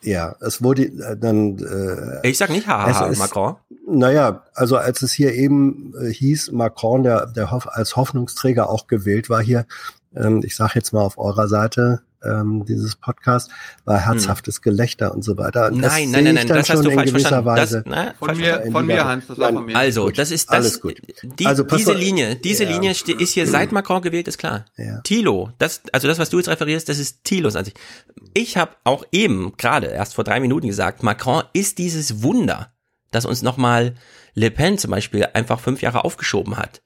Ja, 0.02 0.34
es 0.40 0.62
wurde 0.62 0.84
äh, 0.84 1.16
dann. 1.16 1.58
Äh, 1.58 2.28
ich 2.28 2.38
sag 2.38 2.50
nicht 2.50 2.66
haha, 2.66 3.08
ist, 3.08 3.18
Macron. 3.18 3.56
Naja, 3.86 4.44
also 4.54 4.76
als 4.76 5.02
es 5.02 5.12
hier 5.12 5.34
eben 5.34 5.92
äh, 6.00 6.10
hieß, 6.10 6.52
Macron, 6.52 7.02
der, 7.02 7.26
der 7.26 7.50
Hoff, 7.50 7.68
als 7.68 7.96
Hoffnungsträger 7.96 8.70
auch 8.70 8.86
gewählt 8.86 9.28
war 9.28 9.42
hier, 9.42 9.66
ähm, 10.14 10.40
ich 10.42 10.56
sage 10.56 10.72
jetzt 10.76 10.92
mal 10.92 11.02
auf 11.02 11.18
eurer 11.18 11.48
Seite, 11.48 12.02
ähm, 12.24 12.64
dieses 12.64 12.96
Podcast, 12.96 13.50
war 13.84 13.98
hm. 13.98 14.12
herzhaftes 14.12 14.56
hm. 14.56 14.62
Gelächter 14.62 15.14
und 15.14 15.22
so 15.22 15.36
weiter. 15.38 15.70
Das 15.70 15.78
nein, 15.78 16.10
nein, 16.10 16.24
nein, 16.24 16.34
nein, 16.34 16.48
das 16.48 16.70
hast 16.70 16.84
du 16.84 16.90
falsch 16.90 17.10
verstanden. 17.10 17.46
Weise, 17.46 17.82
das, 17.82 17.84
na, 17.86 18.14
von 18.18 18.36
mir, 18.36 18.62
von 18.70 18.86
mir, 18.86 19.04
Hans, 19.04 19.26
das 19.26 19.38
war 19.38 19.52
von 19.52 19.64
mir. 19.64 19.76
Also, 19.76 20.06
gut, 20.06 20.18
das 20.18 20.30
ist 20.30 20.48
das, 20.48 20.56
alles 20.56 20.80
gut. 20.80 21.00
Die, 21.22 21.46
also, 21.46 21.64
diese 21.64 21.92
Linie, 21.92 22.36
diese 22.36 22.64
ja. 22.64 22.70
Linie 22.70 22.90
ist 22.90 23.32
hier 23.32 23.46
seit 23.46 23.72
Macron 23.72 24.02
gewählt, 24.02 24.28
ist 24.28 24.38
klar. 24.38 24.66
Ja. 24.76 25.00
Tilo, 25.00 25.50
das, 25.58 25.82
also 25.92 26.08
das, 26.08 26.18
was 26.18 26.30
du 26.30 26.38
jetzt 26.38 26.48
referierst, 26.48 26.88
das 26.88 26.98
ist 26.98 27.24
Tilos 27.24 27.56
Ansicht. 27.56 27.78
Ich 28.34 28.56
habe 28.56 28.72
auch 28.84 29.04
eben, 29.12 29.54
gerade 29.56 29.86
erst 29.86 30.14
vor 30.14 30.24
drei 30.24 30.40
Minuten 30.40 30.66
gesagt, 30.66 31.02
Macron 31.02 31.42
ist 31.52 31.78
dieses 31.78 32.22
Wunder, 32.22 32.72
das 33.10 33.24
uns 33.24 33.42
nochmal 33.42 33.94
Le 34.34 34.50
Pen 34.50 34.78
zum 34.78 34.90
Beispiel 34.90 35.26
einfach 35.34 35.60
fünf 35.60 35.82
Jahre 35.82 36.04
aufgeschoben 36.04 36.56
hat. 36.56 36.82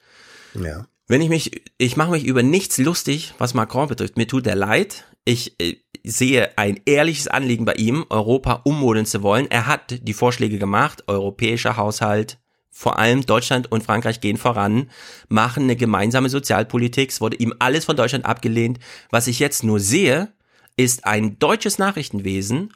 Ja. 0.55 0.86
Wenn 1.06 1.20
ich 1.20 1.28
mich, 1.28 1.62
ich 1.77 1.97
mache 1.97 2.12
mich 2.12 2.24
über 2.24 2.43
nichts 2.43 2.78
lustig, 2.78 3.35
was 3.39 3.55
Macron 3.55 3.89
betrifft. 3.89 4.16
Mir 4.16 4.27
tut 4.27 4.47
er 4.47 4.55
leid. 4.55 5.05
Ich 5.25 5.59
äh, 5.61 5.77
sehe 6.03 6.57
ein 6.59 6.81
ehrliches 6.85 7.29
Anliegen 7.29 7.65
bei 7.65 7.75
ihm, 7.75 8.05
Europa 8.11 8.61
ummodeln 8.65 9.07
zu 9.07 9.23
wollen. 9.23 9.51
Er 9.51 9.67
hat 9.67 9.99
die 10.03 10.13
Vorschläge 10.13 10.59
gemacht, 10.59 11.05
europäischer 11.07 11.77
Haushalt, 11.77 12.39
vor 12.71 12.99
allem 12.99 13.25
Deutschland 13.25 13.71
und 13.71 13.85
Frankreich 13.85 14.21
gehen 14.21 14.37
voran, 14.37 14.91
machen 15.29 15.63
eine 15.63 15.77
gemeinsame 15.77 16.29
Sozialpolitik. 16.29 17.11
Es 17.11 17.21
wurde 17.21 17.37
ihm 17.37 17.55
alles 17.61 17.85
von 17.85 17.97
Deutschland 17.97 18.27
abgelehnt. 18.27 18.81
Was 19.11 19.29
ich 19.29 19.39
jetzt 19.39 19.63
nur 19.63 19.79
sehe, 19.79 20.33
ist 20.77 21.07
ein 21.07 21.39
deutsches 21.39 21.79
Nachrichtenwesen, 21.79 22.73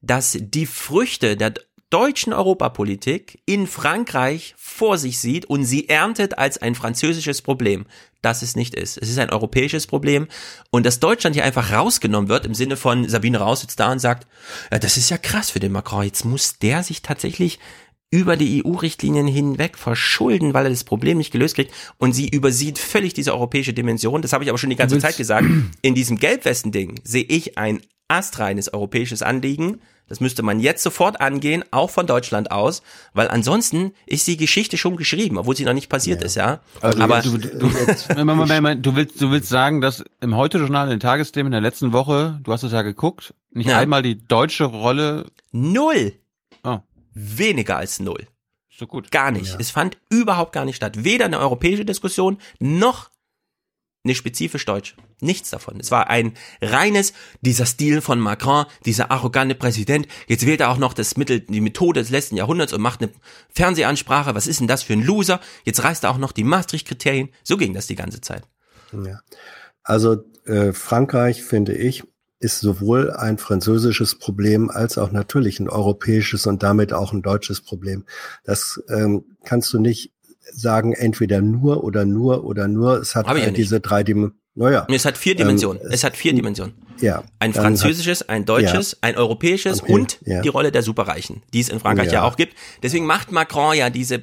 das 0.00 0.38
die 0.40 0.66
Früchte 0.66 1.36
der 1.36 1.54
deutschen 1.90 2.32
Europapolitik 2.32 3.42
in 3.44 3.66
Frankreich 3.66 4.54
vor 4.56 4.96
sich 4.96 5.18
sieht 5.18 5.44
und 5.44 5.64
sie 5.64 5.90
erntet 5.90 6.38
als 6.38 6.56
ein 6.56 6.74
französisches 6.74 7.42
Problem, 7.42 7.84
das 8.22 8.42
es 8.42 8.56
nicht 8.56 8.74
ist. 8.74 8.96
Es 8.96 9.08
ist 9.08 9.18
ein 9.18 9.30
europäisches 9.30 9.86
Problem 9.86 10.28
und 10.70 10.86
dass 10.86 11.00
Deutschland 11.00 11.36
hier 11.36 11.44
einfach 11.44 11.72
rausgenommen 11.72 12.28
wird 12.28 12.46
im 12.46 12.54
Sinne 12.54 12.76
von 12.76 13.08
Sabine 13.08 13.38
Raus 13.38 13.60
sitzt 13.60 13.80
da 13.80 13.92
und 13.92 13.98
sagt, 13.98 14.26
ja, 14.70 14.78
das 14.78 14.96
ist 14.96 15.10
ja 15.10 15.18
krass 15.18 15.50
für 15.50 15.60
den 15.60 15.72
Macron, 15.72 16.04
jetzt 16.04 16.24
muss 16.24 16.58
der 16.58 16.82
sich 16.82 17.02
tatsächlich 17.02 17.58
über 18.12 18.36
die 18.36 18.62
EU-Richtlinien 18.64 19.26
hinweg 19.26 19.78
verschulden, 19.78 20.52
weil 20.52 20.66
er 20.66 20.70
das 20.70 20.84
Problem 20.84 21.18
nicht 21.18 21.32
gelöst 21.32 21.54
kriegt 21.54 21.72
und 21.96 22.12
sie 22.12 22.28
übersieht 22.28 22.78
völlig 22.78 23.14
diese 23.14 23.32
europäische 23.32 23.72
Dimension. 23.72 24.20
Das 24.20 24.34
habe 24.34 24.44
ich 24.44 24.50
aber 24.50 24.58
schon 24.58 24.70
die 24.70 24.76
ganze 24.76 24.98
Zeit 24.98 25.16
gesagt. 25.16 25.46
In 25.80 25.94
diesem 25.94 26.18
Gelbwesten-Ding 26.18 27.00
sehe 27.04 27.24
ich 27.24 27.56
ein 27.56 27.80
astreines 28.08 28.72
europäisches 28.72 29.22
Anliegen, 29.22 29.80
das 30.08 30.20
müsste 30.20 30.42
man 30.42 30.60
jetzt 30.60 30.82
sofort 30.82 31.20
angehen, 31.20 31.64
auch 31.70 31.90
von 31.90 32.06
Deutschland 32.06 32.50
aus, 32.50 32.82
weil 33.14 33.28
ansonsten 33.28 33.92
ist 34.06 34.26
die 34.26 34.36
Geschichte 34.36 34.76
schon 34.76 34.96
geschrieben, 34.96 35.38
obwohl 35.38 35.56
sie 35.56 35.64
noch 35.64 35.72
nicht 35.72 35.88
passiert 35.88 36.20
ja. 36.20 36.26
ist, 36.26 36.34
ja. 36.34 36.60
Also 36.80 37.02
Aber 37.02 37.22
du, 37.22 37.38
du, 37.38 37.48
du, 37.48 37.68
du, 37.68 38.96
willst, 38.96 39.20
du 39.20 39.30
willst 39.30 39.48
sagen, 39.48 39.80
dass 39.80 40.04
im 40.20 40.36
Heute-Journal, 40.36 40.86
in 40.86 40.90
den 40.90 41.00
Tagesthemen 41.00 41.48
in 41.48 41.52
der 41.52 41.60
letzten 41.60 41.92
Woche, 41.92 42.40
du 42.42 42.52
hast 42.52 42.62
es 42.62 42.72
ja 42.72 42.82
geguckt, 42.82 43.34
nicht 43.52 43.68
ja. 43.68 43.78
einmal 43.78 44.02
die 44.02 44.18
deutsche 44.26 44.64
Rolle 44.64 45.30
null, 45.50 46.12
oh. 46.64 46.78
weniger 47.14 47.76
als 47.76 48.00
null. 48.00 48.26
So 48.70 48.86
gut. 48.86 49.10
Gar 49.10 49.30
nicht. 49.30 49.52
Ja. 49.52 49.58
Es 49.60 49.70
fand 49.70 49.98
überhaupt 50.08 50.52
gar 50.52 50.64
nicht 50.64 50.76
statt. 50.76 51.04
Weder 51.04 51.26
eine 51.26 51.38
europäische 51.38 51.84
Diskussion 51.84 52.38
noch 52.58 53.10
eine 54.04 54.14
spezifisch 54.14 54.64
deutsch. 54.64 54.96
Nichts 55.22 55.50
davon. 55.50 55.78
Es 55.80 55.90
war 55.90 56.10
ein 56.10 56.34
reines, 56.60 57.12
dieser 57.40 57.66
Stil 57.66 58.00
von 58.00 58.18
Macron, 58.18 58.66
dieser 58.84 59.10
arrogante 59.10 59.54
Präsident. 59.54 60.08
Jetzt 60.26 60.46
wählt 60.46 60.60
er 60.60 60.70
auch 60.70 60.78
noch 60.78 60.94
das 60.94 61.16
Mittel, 61.16 61.40
die 61.40 61.60
Methode 61.60 62.00
des 62.00 62.10
letzten 62.10 62.36
Jahrhunderts 62.36 62.72
und 62.72 62.80
macht 62.80 63.02
eine 63.02 63.12
Fernsehansprache. 63.50 64.34
Was 64.34 64.46
ist 64.46 64.60
denn 64.60 64.68
das 64.68 64.82
für 64.82 64.94
ein 64.94 65.02
Loser? 65.02 65.40
Jetzt 65.64 65.84
reißt 65.84 66.04
er 66.04 66.10
auch 66.10 66.18
noch 66.18 66.32
die 66.32 66.44
Maastricht-Kriterien. 66.44 67.28
So 67.44 67.56
ging 67.56 67.72
das 67.72 67.86
die 67.86 67.94
ganze 67.94 68.20
Zeit. 68.20 68.42
Ja. 68.92 69.20
Also 69.82 70.24
äh, 70.44 70.72
Frankreich, 70.72 71.42
finde 71.42 71.74
ich, 71.74 72.04
ist 72.40 72.58
sowohl 72.58 73.12
ein 73.12 73.38
französisches 73.38 74.16
Problem 74.16 74.68
als 74.70 74.98
auch 74.98 75.12
natürlich 75.12 75.60
ein 75.60 75.68
europäisches 75.68 76.46
und 76.46 76.62
damit 76.64 76.92
auch 76.92 77.12
ein 77.12 77.22
deutsches 77.22 77.60
Problem. 77.60 78.04
Das 78.42 78.82
ähm, 78.88 79.24
kannst 79.44 79.72
du 79.72 79.78
nicht 79.78 80.12
sagen, 80.52 80.92
entweder 80.92 81.40
nur 81.40 81.84
oder 81.84 82.04
nur 82.04 82.44
oder 82.44 82.66
nur. 82.66 83.00
Es 83.00 83.14
hat 83.14 83.28
halt 83.28 83.44
ja 83.44 83.50
diese 83.50 83.80
drei 83.80 84.02
Dimensionen. 84.02 84.41
Naja. 84.54 84.86
Es 84.90 85.04
hat 85.04 85.16
vier 85.16 85.34
Dimensionen. 85.34 85.80
Ähm, 85.82 85.88
es 85.90 86.04
hat 86.04 86.16
vier 86.16 86.34
Dimensionen. 86.34 86.74
Ja. 87.00 87.24
Ein 87.38 87.54
französisches, 87.54 88.28
ein 88.28 88.44
deutsches, 88.44 88.92
ja. 88.92 88.98
ein 89.00 89.16
europäisches 89.16 89.80
und 89.80 90.18
ja. 90.24 90.42
die 90.42 90.48
Rolle 90.48 90.70
der 90.70 90.82
Superreichen, 90.82 91.42
die 91.52 91.60
es 91.60 91.68
in 91.68 91.80
Frankreich 91.80 92.08
ja. 92.08 92.14
ja 92.14 92.22
auch 92.24 92.36
gibt. 92.36 92.54
Deswegen 92.82 93.06
macht 93.06 93.32
Macron 93.32 93.74
ja 93.74 93.90
diese 93.90 94.22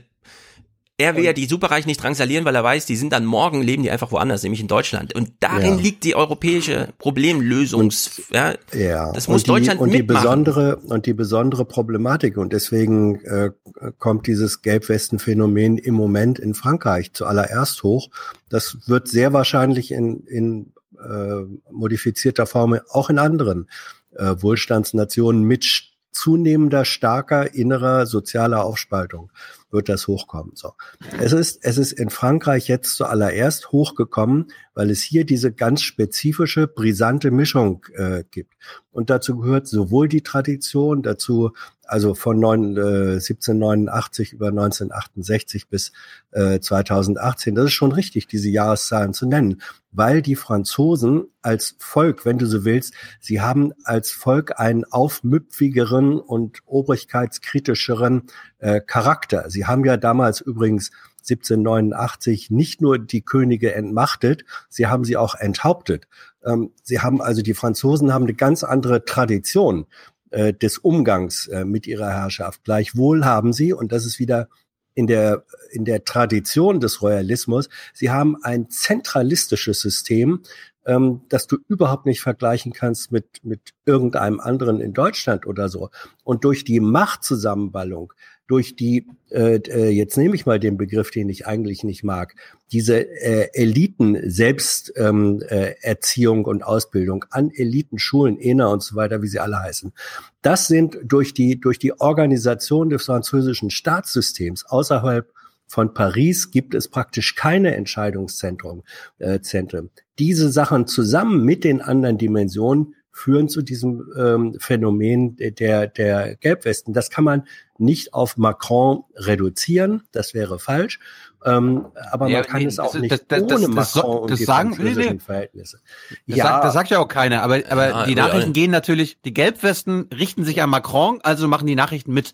er 1.00 1.16
will 1.16 1.24
ja 1.24 1.32
die 1.32 1.46
Superreichen 1.46 1.88
nicht 1.88 2.04
drangsalieren, 2.04 2.44
weil 2.44 2.56
er 2.56 2.64
weiß, 2.64 2.86
die 2.86 2.98
sind 2.98 3.14
dann 3.14 3.26
morgen, 3.26 3.62
leben 3.62 3.84
die 3.84 3.90
einfach 3.90 4.12
woanders, 4.12 4.44
nämlich 4.44 4.60
in 4.60 4.68
Deutschland. 4.68 5.16
Und 5.16 5.32
darin 5.40 5.78
ja. 5.78 5.82
liegt 5.82 6.04
die 6.04 6.14
europäische 6.14 6.90
Problemlösungs, 6.98 8.20
und, 8.20 8.36
ja, 8.36 8.54
ja. 8.74 9.12
Das 9.14 9.30
muss 9.30 9.44
und 9.44 9.48
die, 9.48 9.52
Deutschland 9.52 9.80
und 9.80 9.92
mitmachen. 9.92 10.08
die 10.08 10.22
besondere 10.22 10.76
und 10.76 11.06
die 11.06 11.14
besondere 11.14 11.64
Problematik 11.64 12.38
und 12.38 12.52
deswegen 12.52 13.24
äh, 13.24 13.52
kommt 13.98 14.28
dieses 14.28 14.62
Gelbwesten-Phänomen 14.62 15.78
im 15.78 15.94
Moment 15.94 16.38
in 16.38 16.54
Frankreich 16.54 17.14
zuallererst 17.14 17.82
hoch. 17.84 18.10
Das 18.50 18.78
wird 18.88 19.08
sehr 19.08 19.32
wahrscheinlich 19.32 19.92
in, 19.92 20.26
in 20.28 20.74
äh, 21.02 21.46
modifizierter 21.72 22.46
Form 22.46 22.78
auch 22.90 23.10
in 23.10 23.20
anderen 23.20 23.70
äh, 24.18 24.36
Wohlstandsnationen 24.38 25.44
mit 25.44 25.64
zunehmender 26.12 26.86
starker 26.86 27.54
innerer 27.54 28.06
sozialer 28.06 28.64
Aufspaltung 28.66 29.32
wird 29.72 29.90
das 29.90 30.08
hochkommen. 30.08 30.54
So. 30.56 30.74
Es 31.20 31.32
ist, 31.32 31.60
es 31.64 31.78
ist 31.78 31.92
in 31.92 32.10
Frankreich 32.10 32.68
jetzt 32.68 32.96
zuallererst 32.96 33.72
hochgekommen, 33.72 34.48
weil 34.74 34.90
es 34.90 35.02
hier 35.02 35.26
diese 35.26 35.52
ganz 35.52 35.82
spezifische, 35.82 36.68
brisante 36.68 37.32
Mischung 37.32 37.86
äh, 37.94 38.24
gibt. 38.32 38.56
Und 38.92 39.10
dazu 39.10 39.38
gehört 39.38 39.68
sowohl 39.68 40.08
die 40.08 40.24
Tradition, 40.24 41.04
dazu 41.04 41.52
also 41.90 42.14
von 42.14 42.40
9, 42.40 42.78
äh, 42.78 42.80
1789 43.20 44.34
über 44.34 44.50
1968 44.50 45.68
bis 45.68 45.92
äh, 46.32 46.60
2018. 46.60 47.56
Das 47.56 47.66
ist 47.66 47.74
schon 47.74 47.92
richtig, 47.92 48.28
diese 48.28 48.50
Jahreszahlen 48.50 49.14
zu 49.14 49.26
nennen, 49.26 49.62
weil 49.92 50.22
die 50.22 50.36
Franzosen 50.36 51.26
als 51.42 51.76
Volk, 51.80 52.26
wenn 52.26 52.38
du 52.38 52.46
so 52.46 52.64
willst, 52.64 52.94
sie 53.20 53.42
haben 53.42 53.74
als 53.84 54.12
Volk 54.12 54.60
einen 54.60 54.86
aufmüpfigeren 54.86 56.20
und 56.20 56.60
obrigkeitskritischeren 56.66 58.24
äh, 58.60 58.82
Charakter. 58.82 59.50
Sie 59.50 59.66
haben 59.66 59.84
ja 59.86 59.98
damals 59.98 60.42
übrigens 60.42 60.92
1789 61.22 62.50
nicht 62.50 62.82
nur 62.82 62.98
die 62.98 63.22
Könige 63.22 63.74
entmachtet, 63.74 64.46
sie 64.70 64.88
haben 64.88 65.04
sie 65.04 65.18
auch 65.18 65.36
enthauptet. 65.36 66.08
Ähm, 66.46 66.72
sie 66.84 67.00
haben 67.00 67.22
also 67.22 67.42
die 67.42 67.54
Franzosen 67.54 68.14
haben 68.14 68.24
eine 68.24 68.34
ganz 68.34 68.64
andere 68.64 69.06
Tradition 69.06 69.86
äh, 70.32 70.54
des 70.54 70.78
Umgangs 70.78 71.48
äh, 71.48 71.66
mit 71.66 71.88
ihrer 71.88 72.10
Herrschaft. 72.10 72.64
Gleichwohl 72.64 73.26
haben 73.26 73.54
sie, 73.54 73.74
und 73.74 73.92
das 73.92 74.06
ist 74.06 74.20
wieder 74.20 74.50
in 74.94 75.08
der, 75.08 75.46
in 75.72 75.86
der 75.86 76.04
Tradition 76.04 76.80
des 76.80 77.02
Royalismus, 77.02 77.70
sie 77.94 78.10
haben 78.10 78.36
ein 78.44 78.70
zentralistisches 78.70 79.80
System, 79.80 80.42
ähm, 80.86 81.22
das 81.30 81.48
du 81.48 81.58
überhaupt 81.68 82.06
nicht 82.06 82.22
vergleichen 82.22 82.74
kannst 82.74 83.12
mit, 83.12 83.44
mit 83.44 83.74
irgendeinem 83.86 84.40
anderen 84.40 84.82
in 84.82 84.94
Deutschland 84.94 85.46
oder 85.46 85.70
so. 85.70 85.90
Und 86.24 86.44
durch 86.44 86.64
die 86.64 86.80
Machtzusammenballung, 86.80 88.14
durch 88.50 88.76
die, 88.76 89.08
äh, 89.30 89.56
äh, 89.58 89.90
jetzt 89.90 90.18
nehme 90.18 90.36
ich 90.36 90.48
mal 90.48 90.60
den 90.60 90.76
Begriff, 90.76 91.12
den 91.12 91.30
ich 91.30 91.46
eigentlich 91.46 91.84
nicht 91.84 92.04
mag, 92.04 92.34
diese 92.72 92.98
äh, 92.98 93.50
Eliten 93.54 94.18
Selbsterziehung 94.28 96.40
ähm, 96.40 96.46
äh, 96.46 96.50
und 96.50 96.64
Ausbildung 96.64 97.26
an 97.30 97.52
Elitenschulen, 97.52 98.40
ENA 98.40 98.66
und 98.68 98.82
so 98.82 98.96
weiter, 98.96 99.22
wie 99.22 99.28
sie 99.28 99.38
alle 99.40 99.60
heißen. 99.60 99.94
Das 100.42 100.68
sind 100.68 100.98
durch 101.04 101.36
die, 101.36 101.60
durch 101.60 101.78
die 101.78 102.00
Organisation 102.00 102.90
des 102.90 103.06
französischen 103.06 103.70
Staatssystems 103.70 104.66
außerhalb 104.66 105.32
von 105.68 105.94
Paris 105.94 106.50
gibt 106.50 106.74
es 106.74 106.88
praktisch 106.88 107.36
keine 107.36 107.76
Entscheidungszentren. 107.76 108.82
Äh, 109.20 109.42
Zentren. 109.42 109.92
Diese 110.18 110.52
Sachen 110.52 110.88
zusammen 110.88 111.46
mit 111.46 111.64
den 111.64 111.82
anderen 111.82 112.18
Dimensionen 112.18 112.96
führen 113.20 113.50
zu 113.50 113.62
diesem 113.62 114.12
ähm, 114.18 114.56
Phänomen 114.60 115.36
der, 115.38 115.88
der 115.88 116.36
Gelbwesten. 116.38 116.94
Das 116.94 117.10
kann 117.10 117.24
man 117.24 117.48
nicht 117.78 118.14
auf 118.14 118.38
Macron 118.38 119.04
reduzieren, 119.16 120.04
das 120.12 120.34
wäre 120.34 120.58
falsch. 120.58 121.00
Ähm, 121.46 121.88
aber 122.12 122.28
ja, 122.28 122.40
man 122.40 122.48
kann 122.48 122.62
nee, 122.62 122.68
es 122.68 122.80
auch 122.80 122.94
das, 122.94 123.02
nicht 123.02 123.12
das, 123.12 123.26
das, 123.28 123.42
ohne 123.42 123.68
Macron 123.68 124.18
und 124.20 124.40
die 124.40 124.44
sagen, 124.44 124.74
französischen 124.74 125.14
nee, 125.14 125.20
Verhältnisse. 125.20 125.80
Das, 126.28 126.38
ja, 126.38 126.46
sagt, 126.46 126.64
das 126.64 126.74
sagt 126.74 126.90
ja 126.90 127.00
auch 127.00 127.08
keiner, 127.08 127.44
aber, 127.44 127.62
aber 127.70 127.90
ja, 127.90 128.06
die 128.06 128.16
Nachrichten 128.16 128.54
gehen 128.54 128.72
natürlich, 128.72 129.22
die 129.22 129.34
Gelbwesten 129.34 130.10
richten 130.14 130.44
sich 130.44 130.62
an 130.62 130.70
Macron, 130.70 131.20
also 131.22 131.48
machen 131.48 131.68
die 131.68 131.76
Nachrichten 131.76 132.14
mit. 132.14 132.34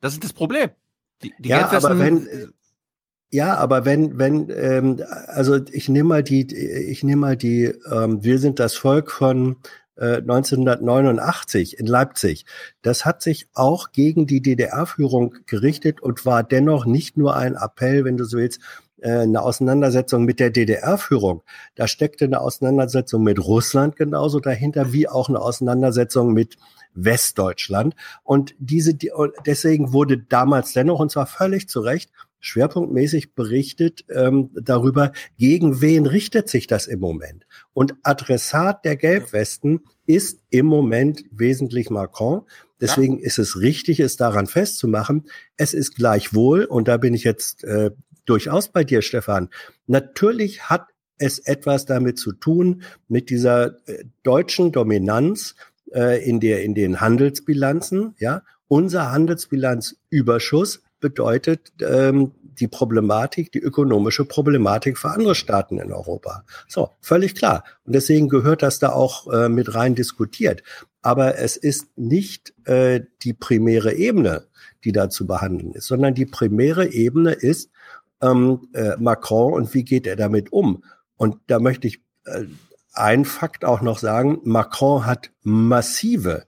Das 0.00 0.12
ist 0.12 0.24
das 0.24 0.32
Problem. 0.32 0.70
Die, 1.22 1.32
die 1.38 1.48
ja, 1.48 1.70
aber 1.70 1.98
wenn 1.98 2.52
ja, 3.30 3.56
aber 3.56 3.84
wenn, 3.84 4.18
wenn, 4.18 4.50
ähm, 4.50 5.02
also 5.26 5.58
ich 5.72 5.88
nehme 5.88 6.08
mal 6.08 6.22
die, 6.22 6.54
ich 6.54 7.02
nehme 7.02 7.20
mal 7.20 7.36
die, 7.36 7.72
ähm, 7.90 8.22
wir 8.22 8.38
sind 8.38 8.58
das 8.60 8.74
Volk 8.74 9.10
von 9.10 9.56
äh, 9.96 10.18
1989 10.18 11.78
in 11.78 11.86
Leipzig. 11.86 12.46
Das 12.82 13.04
hat 13.04 13.22
sich 13.22 13.48
auch 13.54 13.92
gegen 13.92 14.26
die 14.26 14.42
DDR-Führung 14.42 15.34
gerichtet 15.46 16.00
und 16.00 16.24
war 16.24 16.44
dennoch 16.44 16.86
nicht 16.86 17.16
nur 17.16 17.36
ein 17.36 17.56
Appell, 17.56 18.04
wenn 18.04 18.16
du 18.16 18.24
so 18.24 18.38
willst, 18.38 18.60
äh, 19.00 19.10
eine 19.10 19.42
Auseinandersetzung 19.42 20.24
mit 20.24 20.40
der 20.40 20.50
DDR-Führung. 20.50 21.42
Da 21.74 21.88
steckte 21.88 22.26
eine 22.26 22.40
Auseinandersetzung 22.40 23.22
mit 23.22 23.44
Russland 23.44 23.96
genauso 23.96 24.40
dahinter, 24.40 24.92
wie 24.92 25.08
auch 25.08 25.28
eine 25.28 25.40
Auseinandersetzung 25.40 26.32
mit 26.32 26.56
Westdeutschland. 26.94 27.94
Und 28.22 28.54
diese, 28.58 28.94
deswegen 29.44 29.92
wurde 29.92 30.18
damals 30.18 30.72
dennoch, 30.72 31.00
und 31.00 31.10
zwar 31.10 31.26
völlig 31.26 31.68
zu 31.68 31.80
Recht, 31.80 32.10
schwerpunktmäßig 32.46 33.34
berichtet 33.34 34.04
ähm, 34.08 34.50
darüber, 34.54 35.12
gegen 35.38 35.80
wen 35.80 36.06
richtet 36.06 36.48
sich 36.48 36.66
das 36.66 36.86
im 36.86 37.00
Moment. 37.00 37.46
Und 37.72 37.94
Adressat 38.02 38.84
der 38.84 38.96
Gelbwesten 38.96 39.80
ist 40.06 40.40
im 40.50 40.66
Moment 40.66 41.24
wesentlich 41.30 41.90
Macron. 41.90 42.42
Deswegen 42.80 43.18
ja. 43.18 43.26
ist 43.26 43.38
es 43.38 43.60
richtig, 43.60 44.00
es 44.00 44.16
daran 44.16 44.46
festzumachen. 44.46 45.24
Es 45.56 45.74
ist 45.74 45.96
gleichwohl, 45.96 46.64
und 46.64 46.88
da 46.88 46.96
bin 46.96 47.14
ich 47.14 47.24
jetzt 47.24 47.64
äh, 47.64 47.90
durchaus 48.26 48.68
bei 48.68 48.84
dir, 48.84 49.02
Stefan, 49.02 49.48
natürlich 49.86 50.62
hat 50.62 50.86
es 51.18 51.38
etwas 51.38 51.86
damit 51.86 52.18
zu 52.18 52.32
tun, 52.32 52.82
mit 53.08 53.30
dieser 53.30 53.76
äh, 53.88 54.04
deutschen 54.22 54.72
Dominanz 54.72 55.54
äh, 55.92 56.22
in, 56.22 56.40
der, 56.40 56.62
in 56.62 56.74
den 56.74 57.00
Handelsbilanzen. 57.00 58.14
Ja, 58.18 58.42
Unser 58.68 59.10
Handelsbilanzüberschuss 59.12 60.82
bedeutet 61.00 61.72
ähm, 61.80 62.32
die 62.42 62.68
Problematik, 62.68 63.52
die 63.52 63.60
ökonomische 63.60 64.24
Problematik 64.24 64.98
für 64.98 65.10
andere 65.10 65.34
Staaten 65.34 65.78
in 65.78 65.92
Europa. 65.92 66.44
So, 66.68 66.90
völlig 67.00 67.34
klar. 67.34 67.64
Und 67.84 67.94
deswegen 67.94 68.28
gehört 68.28 68.62
das 68.62 68.78
da 68.78 68.92
auch 68.92 69.32
äh, 69.32 69.48
mit 69.48 69.74
rein 69.74 69.94
diskutiert. 69.94 70.62
Aber 71.02 71.38
es 71.38 71.56
ist 71.56 71.96
nicht 71.96 72.54
äh, 72.64 73.02
die 73.22 73.32
primäre 73.32 73.94
Ebene, 73.94 74.46
die 74.84 74.92
da 74.92 75.10
zu 75.10 75.26
behandeln 75.26 75.72
ist, 75.72 75.86
sondern 75.86 76.14
die 76.14 76.26
primäre 76.26 76.92
Ebene 76.92 77.32
ist 77.32 77.70
ähm, 78.22 78.68
äh, 78.72 78.96
Macron 78.98 79.52
und 79.52 79.74
wie 79.74 79.84
geht 79.84 80.06
er 80.06 80.16
damit 80.16 80.52
um. 80.52 80.82
Und 81.16 81.36
da 81.46 81.58
möchte 81.58 81.86
ich 81.86 82.00
äh, 82.24 82.44
ein 82.92 83.24
Fakt 83.24 83.64
auch 83.64 83.82
noch 83.82 83.98
sagen, 83.98 84.40
Macron 84.44 85.04
hat 85.04 85.30
massive, 85.42 86.44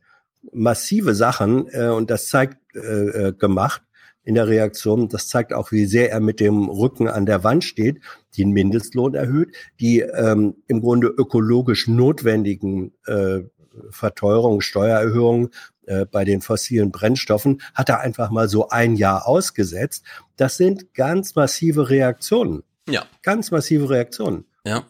massive 0.52 1.14
Sachen, 1.14 1.68
äh, 1.70 1.88
und 1.88 2.10
das 2.10 2.28
zeigt, 2.28 2.56
äh, 2.74 3.28
äh, 3.28 3.32
gemacht 3.32 3.82
in 4.28 4.34
der 4.34 4.46
Reaktion. 4.46 5.08
Das 5.08 5.26
zeigt 5.26 5.54
auch, 5.54 5.72
wie 5.72 5.86
sehr 5.86 6.12
er 6.12 6.20
mit 6.20 6.38
dem 6.38 6.68
Rücken 6.68 7.08
an 7.08 7.24
der 7.24 7.44
Wand 7.44 7.64
steht, 7.64 8.02
den 8.36 8.50
Mindestlohn 8.50 9.14
erhöht, 9.14 9.56
die 9.80 10.00
ähm, 10.00 10.56
im 10.66 10.82
Grunde 10.82 11.06
ökologisch 11.06 11.88
notwendigen 11.88 12.92
äh, 13.06 13.40
Verteuerungen, 13.88 14.60
Steuererhöhungen 14.60 15.48
äh, 15.86 16.04
bei 16.04 16.26
den 16.26 16.42
fossilen 16.42 16.92
Brennstoffen 16.92 17.62
hat 17.72 17.88
er 17.88 18.00
einfach 18.00 18.28
mal 18.30 18.50
so 18.50 18.68
ein 18.68 18.96
Jahr 18.96 19.26
ausgesetzt. 19.26 20.04
Das 20.36 20.58
sind 20.58 20.92
ganz 20.92 21.34
massive 21.34 21.88
Reaktionen. 21.88 22.64
Ja. 22.86 23.06
Ganz 23.22 23.50
massive 23.50 23.88
Reaktionen. 23.88 24.44
Ja. 24.62 24.84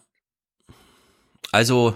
Also 1.52 1.94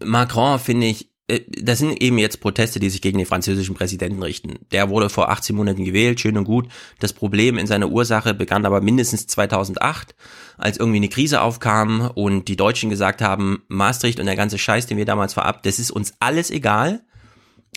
Macron 0.00 0.60
finde 0.60 0.86
ich, 0.86 1.10
das 1.48 1.78
sind 1.78 2.02
eben 2.02 2.18
jetzt 2.18 2.40
Proteste, 2.40 2.80
die 2.80 2.90
sich 2.90 3.02
gegen 3.02 3.18
den 3.18 3.26
französischen 3.26 3.74
Präsidenten 3.74 4.22
richten. 4.22 4.58
Der 4.72 4.88
wurde 4.88 5.08
vor 5.08 5.30
18 5.30 5.54
Monaten 5.54 5.84
gewählt, 5.84 6.20
schön 6.20 6.36
und 6.36 6.44
gut. 6.44 6.68
Das 6.98 7.12
Problem 7.12 7.58
in 7.58 7.66
seiner 7.66 7.90
Ursache 7.90 8.34
begann 8.34 8.66
aber 8.66 8.80
mindestens 8.80 9.26
2008, 9.26 10.14
als 10.58 10.78
irgendwie 10.78 10.98
eine 10.98 11.08
Krise 11.08 11.42
aufkam 11.42 12.10
und 12.14 12.48
die 12.48 12.56
Deutschen 12.56 12.90
gesagt 12.90 13.22
haben, 13.22 13.62
Maastricht 13.68 14.20
und 14.20 14.26
der 14.26 14.36
ganze 14.36 14.58
Scheiß, 14.58 14.86
den 14.86 14.98
wir 14.98 15.04
damals 15.04 15.34
verab, 15.34 15.62
das 15.62 15.78
ist 15.78 15.90
uns 15.90 16.14
alles 16.20 16.50
egal. 16.50 17.02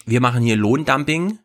Wir 0.06 0.22
machen 0.22 0.44
hier 0.44 0.56
Lohndumping. 0.56 1.40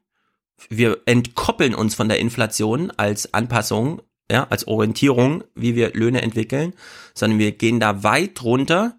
Wir 0.69 0.99
entkoppeln 1.07 1.75
uns 1.75 1.95
von 1.95 2.09
der 2.09 2.19
Inflation 2.19 2.91
als 2.97 3.33
Anpassung 3.33 4.03
ja, 4.31 4.47
als 4.51 4.67
Orientierung, 4.67 5.45
wie 5.55 5.75
wir 5.75 5.93
Löhne 5.95 6.23
entwickeln, 6.23 6.75
sondern 7.15 7.39
wir 7.39 7.53
gehen 7.53 7.81
da 7.81 8.03
weit 8.03 8.43
runter 8.43 8.99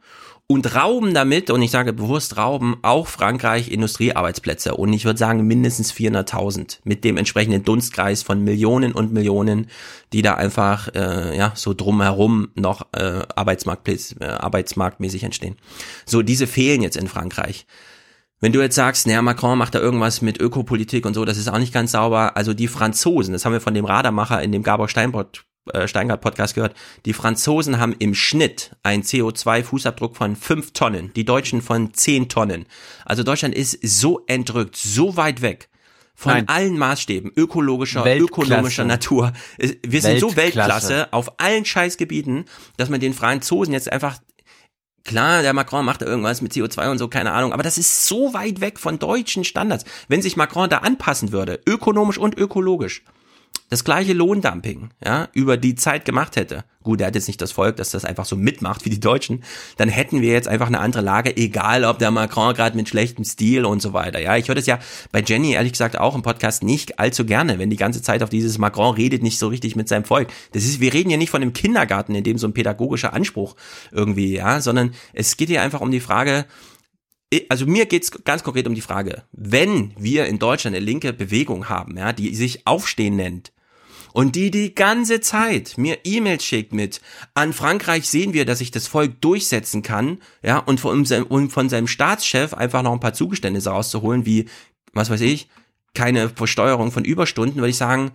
und 0.51 0.75
rauben 0.75 1.13
damit, 1.13 1.51
und 1.51 1.61
ich 1.61 1.69
sage 1.69 1.93
bewusst 1.93 2.35
rauben, 2.35 2.77
auch 2.81 3.07
Frankreich 3.07 3.69
Industriearbeitsplätze. 3.69 4.75
Und 4.75 4.91
ich 4.93 5.05
würde 5.05 5.19
sagen 5.19 5.45
mindestens 5.45 5.93
400.000 5.93 6.79
mit 6.83 7.03
dem 7.03 7.17
entsprechenden 7.17 7.63
Dunstkreis 7.63 8.23
von 8.23 8.43
Millionen 8.43 8.93
und 8.93 9.13
Millionen, 9.13 9.67
die 10.11 10.23
da 10.23 10.33
einfach 10.33 10.87
äh, 10.95 11.37
ja 11.37 11.51
so 11.53 11.75
drumherum 11.75 12.49
noch 12.55 12.87
äh, 12.93 13.21
Arbeitsmarkt, 13.35 13.87
äh, 13.87 14.25
arbeitsmarktmäßig 14.25 15.23
entstehen. 15.23 15.55
So, 16.07 16.23
diese 16.23 16.47
fehlen 16.47 16.81
jetzt 16.81 16.97
in 16.97 17.07
Frankreich. 17.07 17.67
Wenn 18.39 18.51
du 18.51 18.59
jetzt 18.59 18.75
sagst, 18.75 19.05
naja, 19.05 19.21
Macron 19.21 19.57
macht 19.57 19.75
da 19.75 19.79
irgendwas 19.79 20.23
mit 20.23 20.41
Ökopolitik 20.41 21.05
und 21.05 21.13
so, 21.13 21.25
das 21.25 21.37
ist 21.37 21.47
auch 21.47 21.59
nicht 21.59 21.73
ganz 21.73 21.91
sauber. 21.91 22.35
Also 22.35 22.55
die 22.55 22.67
Franzosen, 22.67 23.33
das 23.33 23.45
haben 23.45 23.53
wir 23.53 23.61
von 23.61 23.75
dem 23.75 23.85
Radarmacher 23.85 24.41
in 24.41 24.51
dem 24.51 24.63
Gabor 24.63 24.89
Steinbott 24.89 25.45
äh, 25.73 25.87
Steingart 25.87 26.21
Podcast 26.21 26.55
gehört, 26.55 26.75
die 27.05 27.13
Franzosen 27.13 27.79
haben 27.79 27.95
im 27.99 28.15
Schnitt 28.15 28.75
einen 28.83 29.03
CO2-Fußabdruck 29.03 30.15
von 30.15 30.35
fünf 30.35 30.71
Tonnen, 30.73 31.11
die 31.15 31.25
Deutschen 31.25 31.61
von 31.61 31.93
zehn 31.93 32.29
Tonnen. 32.29 32.65
Also 33.05 33.23
Deutschland 33.23 33.55
ist 33.55 33.79
so 33.81 34.23
entrückt, 34.27 34.75
so 34.75 35.17
weit 35.17 35.41
weg 35.41 35.69
von 36.15 36.33
Nein. 36.33 36.49
allen 36.49 36.77
Maßstäben 36.77 37.31
ökologischer, 37.35 38.03
Weltklasse. 38.03 38.43
ökonomischer 38.43 38.83
Natur. 38.83 39.31
Wir 39.57 40.01
sind 40.01 40.11
Weltklasse. 40.11 40.19
so 40.19 40.35
Weltklasse 40.35 41.13
auf 41.13 41.39
allen 41.39 41.63
Scheißgebieten, 41.63 42.45
dass 42.75 42.89
man 42.89 42.99
den 42.99 43.13
Franzosen 43.13 43.73
jetzt 43.73 43.91
einfach 43.91 44.19
Klar, 45.05 45.41
der 45.41 45.53
Macron 45.53 45.85
macht 45.85 46.01
da 46.01 46.05
irgendwas 46.05 46.41
mit 46.41 46.51
CO2 46.51 46.91
und 46.91 46.97
so, 46.97 47.07
keine 47.07 47.31
Ahnung, 47.31 47.53
aber 47.53 47.63
das 47.63 47.77
ist 47.77 48.05
so 48.05 48.33
weit 48.33 48.61
weg 48.61 48.77
von 48.77 48.99
deutschen 48.99 49.43
Standards. 49.43 49.85
Wenn 50.07 50.21
sich 50.21 50.35
Macron 50.35 50.69
da 50.69 50.79
anpassen 50.79 51.31
würde, 51.31 51.59
ökonomisch 51.65 52.17
und 52.17 52.37
ökologisch, 52.37 53.03
das 53.69 53.83
gleiche 53.83 54.13
Lohndumping, 54.13 54.89
ja, 55.03 55.29
über 55.33 55.57
die 55.57 55.75
Zeit 55.75 56.03
gemacht 56.05 56.35
hätte, 56.35 56.63
gut, 56.83 57.01
er 57.01 57.07
hat 57.07 57.15
jetzt 57.15 57.27
nicht 57.27 57.41
das 57.41 57.51
Volk, 57.51 57.75
dass 57.75 57.91
das 57.91 58.03
einfach 58.03 58.25
so 58.25 58.35
mitmacht 58.35 58.83
wie 58.83 58.89
die 58.89 58.99
Deutschen, 58.99 59.43
dann 59.77 59.89
hätten 59.89 60.21
wir 60.21 60.31
jetzt 60.31 60.47
einfach 60.47 60.67
eine 60.67 60.79
andere 60.79 61.01
Lage, 61.01 61.37
egal 61.37 61.85
ob 61.85 61.99
der 61.99 62.09
Macron 62.09 62.53
gerade 62.53 62.75
mit 62.75 62.89
schlechtem 62.89 63.23
Stil 63.23 63.65
und 63.65 63.81
so 63.81 63.93
weiter. 63.93 64.19
Ja, 64.19 64.37
ich 64.37 64.47
höre 64.47 64.55
das 64.55 64.65
ja 64.65 64.79
bei 65.11 65.21
Jenny 65.21 65.53
ehrlich 65.53 65.73
gesagt 65.73 65.99
auch 65.99 66.15
im 66.15 66.23
Podcast 66.23 66.63
nicht 66.63 66.99
allzu 66.99 67.25
gerne, 67.25 67.59
wenn 67.59 67.69
die 67.69 67.75
ganze 67.75 68.01
Zeit 68.01 68.23
auf 68.23 68.29
dieses 68.29 68.57
Macron 68.57 68.95
redet 68.95 69.21
nicht 69.21 69.37
so 69.37 69.47
richtig 69.47 69.75
mit 69.75 69.87
seinem 69.87 70.05
Volk. 70.05 70.29
Das 70.53 70.65
ist, 70.65 70.79
wir 70.79 70.93
reden 70.93 71.11
ja 71.11 71.17
nicht 71.17 71.29
von 71.29 71.41
einem 71.41 71.53
Kindergarten, 71.53 72.15
in 72.15 72.23
dem 72.23 72.37
so 72.39 72.47
ein 72.47 72.53
pädagogischer 72.53 73.13
Anspruch 73.13 73.55
irgendwie, 73.91 74.35
ja, 74.35 74.61
sondern 74.61 74.95
es 75.13 75.37
geht 75.37 75.49
hier 75.49 75.61
einfach 75.61 75.81
um 75.81 75.91
die 75.91 75.99
Frage, 75.99 76.45
also 77.49 77.65
mir 77.65 77.85
geht's 77.85 78.11
ganz 78.23 78.43
konkret 78.43 78.67
um 78.67 78.73
die 78.73 78.81
Frage, 78.81 79.23
wenn 79.31 79.93
wir 79.97 80.25
in 80.25 80.39
Deutschland 80.39 80.75
eine 80.75 80.83
linke 80.83 81.13
Bewegung 81.13 81.69
haben, 81.69 81.97
ja, 81.97 82.13
die 82.13 82.33
sich 82.33 82.65
Aufstehen 82.65 83.15
nennt, 83.15 83.51
und 84.13 84.35
die 84.35 84.51
die 84.51 84.75
ganze 84.75 85.21
Zeit 85.21 85.77
mir 85.77 85.99
E-Mails 86.03 86.43
schickt 86.43 86.73
mit, 86.73 87.01
an 87.33 87.53
Frankreich 87.53 88.07
sehen 88.09 88.33
wir, 88.33 88.45
dass 88.45 88.59
sich 88.59 88.71
das 88.71 88.87
Volk 88.87 89.21
durchsetzen 89.21 89.81
kann, 89.81 90.19
ja, 90.43 90.57
und 90.57 90.79
von, 90.79 91.05
und 91.05 91.49
von 91.51 91.69
seinem 91.69 91.87
Staatschef 91.87 92.53
einfach 92.53 92.83
noch 92.83 92.93
ein 92.93 92.99
paar 92.99 93.13
Zugeständnisse 93.13 93.69
rauszuholen, 93.69 94.25
wie, 94.25 94.45
was 94.93 95.09
weiß 95.09 95.21
ich, 95.21 95.49
keine 95.93 96.29
Versteuerung 96.29 96.91
von 96.91 97.05
Überstunden, 97.05 97.57
würde 97.57 97.69
ich 97.69 97.77
sagen, 97.77 98.11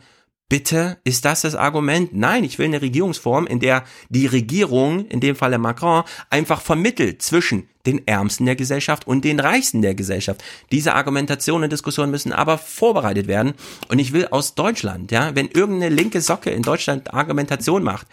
Bitte, 0.49 0.99
ist 1.05 1.25
das 1.25 1.41
das 1.41 1.55
Argument? 1.55 2.15
Nein, 2.15 2.45
ich 2.45 2.59
will 2.59 2.67
eine 2.67 2.83
Regierungsform, 2.83 3.47
in 3.47 3.61
der 3.61 3.85
die 4.11 4.27
Regierung, 4.27 5.07
in 5.07 5.21
dem 5.21 5.37
Falle 5.37 5.59
Macron, 5.59 6.05
einfach 6.29 6.61
vermittelt 6.61 7.23
zwischen 7.23 7.69
den 7.87 8.07
Ärmsten 8.07 8.45
der 8.45 8.55
Gesellschaft 8.55 9.07
und 9.07 9.25
den 9.25 9.41
Reichsten 9.41 9.81
der 9.81 9.95
Gesellschaft. 9.95 10.45
Diese 10.71 10.95
Argumentationen 10.95 11.65
und 11.65 11.73
Diskussionen 11.73 12.11
müssen 12.11 12.33
aber 12.33 12.59
vorbereitet 12.59 13.27
werden. 13.27 13.55
Und 13.89 13.99
ich 13.99 14.13
will 14.13 14.29
aus 14.29 14.55
Deutschland, 14.55 15.11
ja, 15.13 15.35
wenn 15.35 15.49
irgendeine 15.49 15.95
linke 15.95 16.21
Socke 16.21 16.51
in 16.51 16.63
Deutschland 16.63 17.15
Argumentation 17.15 17.83
macht, 17.83 18.07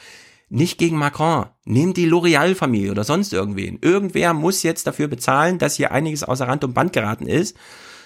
nicht 0.50 0.78
gegen 0.78 0.98
Macron, 0.98 1.46
nehmt 1.64 1.96
die 1.96 2.08
L'Oreal-Familie 2.10 2.92
oder 2.92 3.04
sonst 3.04 3.32
irgendwen. 3.34 3.80
Irgendwer 3.82 4.34
muss 4.34 4.64
jetzt 4.64 4.88
dafür 4.88 5.08
bezahlen, 5.08 5.60
dass 5.60 5.76
hier 5.76 5.92
einiges 5.92 6.24
außer 6.24 6.48
Rand 6.48 6.64
und 6.64 6.74
Band 6.74 6.92
geraten 6.92 7.28
ist. 7.28 7.56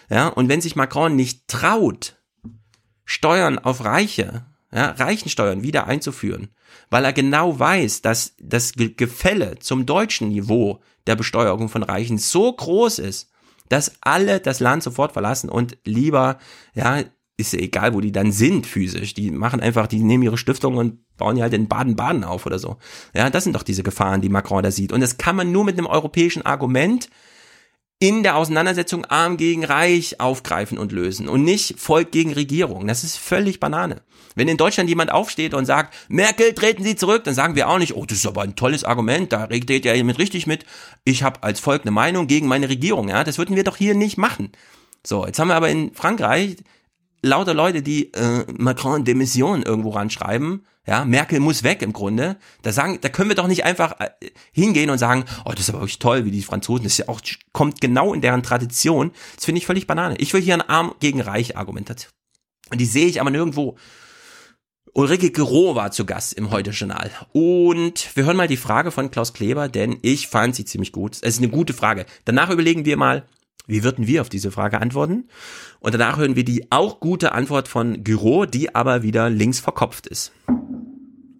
Ja, 0.10 0.28
und 0.28 0.50
wenn 0.50 0.62
sich 0.62 0.76
Macron 0.76 1.16
nicht 1.16 1.48
traut, 1.48 2.15
Steuern 3.06 3.60
auf 3.60 3.86
Reiche, 3.86 4.46
ja, 4.74 4.92
Reichensteuern 4.92 5.64
wieder 5.64 5.88
einzuführen, 5.88 6.50
weil 6.90 7.06
er 7.06 7.14
genau 7.14 7.58
weiß, 7.58 8.02
dass 8.02 8.36
das 8.40 8.74
Gefälle 8.76 9.60
zum 9.60 9.86
deutschen 9.86 10.30
Niveau 10.30 10.82
der 11.08 11.16
Besteuerung 11.16 11.70
von 11.70 11.84
Reichen 11.84 12.18
so 12.18 12.52
groß 12.52 13.00
ist, 13.00 13.30
dass 13.70 13.94
alle 14.02 14.40
das 14.40 14.60
Land 14.60 14.84
sofort 14.84 15.14
verlassen 15.14 15.50
und 15.50 15.78
lieber, 15.86 16.38
ja, 16.74 17.04
ist 17.38 17.54
ja 17.54 17.60
egal, 17.60 17.94
wo 17.94 18.02
die 18.02 18.12
dann 18.12 18.32
sind 18.32 18.66
physisch. 18.66 19.14
Die 19.14 19.30
machen 19.32 19.60
einfach, 19.60 19.88
die 19.88 20.02
nehmen 20.02 20.24
ihre 20.24 20.38
Stiftung 20.38 20.78
und 20.78 21.00
bauen 21.18 21.36
die 21.36 21.42
halt 21.42 21.54
in 21.54 21.68
Baden-Baden 21.68 22.24
auf 22.24 22.46
oder 22.46 22.60
so. 22.60 22.78
Ja, 23.14 23.30
das 23.30 23.44
sind 23.44 23.56
doch 23.56 23.64
diese 23.64 23.84
Gefahren, 23.84 24.22
die 24.22 24.30
Macron 24.30 24.64
da 24.64 24.72
sieht. 24.72 24.94
Und 24.94 25.02
das 25.02 25.18
kann 25.18 25.36
man 25.36 25.52
nur 25.52 25.66
mit 25.66 25.78
einem 25.78 25.88
europäischen 25.88 26.46
Argument 26.46 27.10
in 28.00 28.24
der 28.24 28.36
Auseinandersetzung 28.36 29.06
arm 29.06 29.38
gegen 29.38 29.64
reich 29.64 30.20
aufgreifen 30.20 30.78
und 30.78 30.92
lösen 30.92 31.30
und 31.30 31.44
nicht 31.44 31.80
Volk 31.80 32.12
gegen 32.12 32.34
Regierung. 32.34 32.88
Das 32.88 33.04
ist 33.04 33.18
völlig 33.18 33.60
Banane. 33.60 34.02
Wenn 34.36 34.50
in 34.50 34.58
Deutschland 34.58 34.90
jemand 34.90 35.12
aufsteht 35.12 35.54
und 35.54 35.66
sagt, 35.66 35.96
Merkel, 36.10 36.54
treten 36.54 36.84
Sie 36.84 36.98
zurück, 36.98 37.24
dann 37.24 37.34
sagen 37.34 37.56
wir 37.56 37.70
auch 37.70 37.80
nicht, 37.80 37.96
oh, 37.96 38.06
das 38.06 38.18
ist 38.18 38.26
aber 38.26 38.42
ein 38.42 38.58
tolles 38.58 38.84
Argument, 38.84 39.32
da 39.32 39.46
redet 39.46 39.86
ja 39.86 39.94
jemand 39.94 40.20
richtig 40.20 40.46
mit. 40.46 40.66
Ich 41.06 41.24
habe 41.24 41.42
als 41.42 41.62
Volk 41.62 41.84
eine 41.84 41.92
Meinung 41.92 42.28
gegen 42.28 42.48
meine 42.48 42.68
Regierung. 42.68 43.08
Ja, 43.08 43.24
das 43.24 43.38
würden 43.38 43.56
wir 43.56 43.64
doch 43.64 43.78
hier 43.78 43.96
nicht 43.96 44.18
machen. 44.18 44.52
So, 45.08 45.26
jetzt 45.26 45.40
haben 45.40 45.48
wir 45.48 45.56
aber 45.56 45.70
in 45.70 45.94
Frankreich 45.94 46.58
lauter 47.22 47.54
Leute, 47.54 47.82
die 47.82 48.14
äh, 48.14 48.46
Macron 48.58 49.06
Demission 49.06 49.64
irgendwo 49.64 49.92
ranschreiben 49.92 50.66
ja, 50.88 51.04
Merkel 51.06 51.40
muss 51.40 51.64
weg 51.64 51.82
im 51.82 51.94
Grunde. 51.94 52.38
Da 52.62 52.72
sagen, 52.72 53.00
da 53.02 53.10
können 53.10 53.30
wir 53.30 53.36
doch 53.36 53.48
nicht 53.48 53.66
einfach 53.66 54.00
äh, 54.00 54.10
hingehen 54.52 54.90
und 54.90 54.98
sagen, 54.98 55.26
oh, 55.46 55.52
das 55.52 55.62
ist 55.62 55.70
aber 55.70 55.80
wirklich 55.80 56.00
toll, 56.00 56.26
wie 56.26 56.32
die 56.32 56.44
Franzosen, 56.44 56.84
das 56.84 56.94
ist 56.94 57.00
ja 57.00 57.08
auch, 57.08 57.22
kommt 57.54 57.82
genau 57.82 58.14
in 58.14 58.22
deren 58.22 58.44
Tradition. 58.44 59.12
Das 59.36 59.46
finde 59.46 59.60
ich 59.60 59.66
völlig 59.66 59.88
Banane. 59.88 60.16
Ich 60.18 60.34
will 60.34 60.42
hier 60.42 60.54
eine 60.54 60.70
Arm 60.70 60.94
gegen 61.00 61.22
Reich 61.22 61.58
Argumentation. 61.58 62.12
Und 62.72 62.80
die 62.80 62.86
sehe 62.86 63.08
ich 63.08 63.22
aber 63.22 63.30
nirgendwo. 63.30 63.78
Ulrike 64.94 65.32
Gero 65.32 65.76
war 65.76 65.92
zu 65.92 66.06
Gast 66.06 66.34
im 66.34 66.52
Heute-Journal. 66.52 67.12
Und 67.34 68.16
wir 68.16 68.24
hören 68.24 68.38
mal 68.38 68.48
die 68.48 68.56
Frage 68.56 68.92
von 68.92 69.12
Klaus 69.12 69.34
Kleber, 69.34 69.68
denn 69.68 69.98
ich 70.04 70.28
fand 70.28 70.56
sie 70.56 70.64
ziemlich 70.64 70.94
gut. 70.94 71.16
Es 71.16 71.36
ist 71.36 71.40
eine 71.40 71.50
gute 71.50 71.74
Frage. 71.74 72.06
Danach 72.24 72.50
überlegen 72.50 72.86
wir 72.86 72.96
mal, 72.96 73.26
wie 73.68 73.84
würden 73.84 74.08
wir 74.08 74.22
auf 74.22 74.30
diese 74.30 74.52
Frage 74.52 74.80
antworten? 74.80 75.28
Und 75.80 75.94
danach 75.94 76.18
hören 76.18 76.36
wir 76.36 76.46
die 76.46 76.72
auch 76.72 77.00
gute 77.00 77.34
Antwort 77.34 77.68
von 77.68 78.04
Giro, 78.04 78.46
die 78.46 78.74
aber 78.74 79.04
wieder 79.04 79.30
links 79.30 79.60
verkopft 79.60 80.08
ist. 80.08 80.32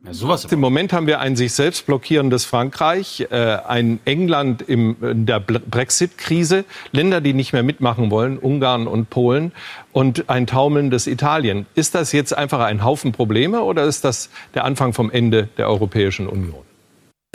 Ja, 0.06 0.14
sowas 0.14 0.46
Im 0.46 0.60
Moment 0.60 0.94
haben 0.94 1.08
wir 1.08 1.20
ein 1.20 1.36
sich 1.36 1.54
selbst 1.54 1.86
blockierendes 1.88 2.46
Frankreich, 2.46 3.28
äh, 3.32 3.36
ein 3.36 4.00
England 4.06 4.62
im, 4.62 4.98
in 5.02 5.26
der 5.26 5.40
Brexit-Krise, 5.40 6.66
Länder, 6.92 7.22
die 7.22 7.34
nicht 7.34 7.54
mehr 7.54 7.64
mitmachen 7.64 8.12
wollen, 8.12 8.38
Ungarn 8.38 8.88
und 8.88 9.10
Polen 9.10 9.52
und 9.92 10.30
ein 10.30 10.46
taumelndes 10.46 11.08
Italien. 11.08 11.66
Ist 11.74 11.96
das 11.96 12.12
jetzt 12.12 12.38
einfach 12.38 12.60
ein 12.60 12.84
Haufen 12.84 13.14
Probleme 13.14 13.62
oder 13.62 13.86
ist 13.86 14.04
das 14.04 14.30
der 14.54 14.64
Anfang 14.64 14.94
vom 14.94 15.10
Ende 15.10 15.50
der 15.58 15.70
Europäischen 15.70 16.28
Union? 16.28 16.64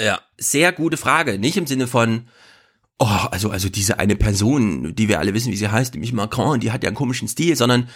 Ja, 0.01 0.21
sehr 0.39 0.73
gute 0.73 0.97
Frage. 0.97 1.39
Nicht 1.39 1.57
im 1.57 1.67
Sinne 1.67 1.89
von, 1.89 2.29
oh, 2.99 3.07
also, 3.31 3.51
also 3.51 3.69
diese 3.69 3.99
eine 3.99 4.15
Person, 4.15 4.95
die 4.95 5.09
wir 5.09 5.19
alle 5.19 5.35
wissen, 5.35 5.51
wie 5.51 5.57
sie 5.57 5.69
heißt, 5.69 5.95
nämlich 5.95 6.13
Macron, 6.13 6.61
die 6.61 6.71
hat 6.71 6.85
ja 6.85 6.89
einen 6.89 6.97
komischen 6.97 7.27
Stil, 7.27 7.57
sondern 7.57 7.89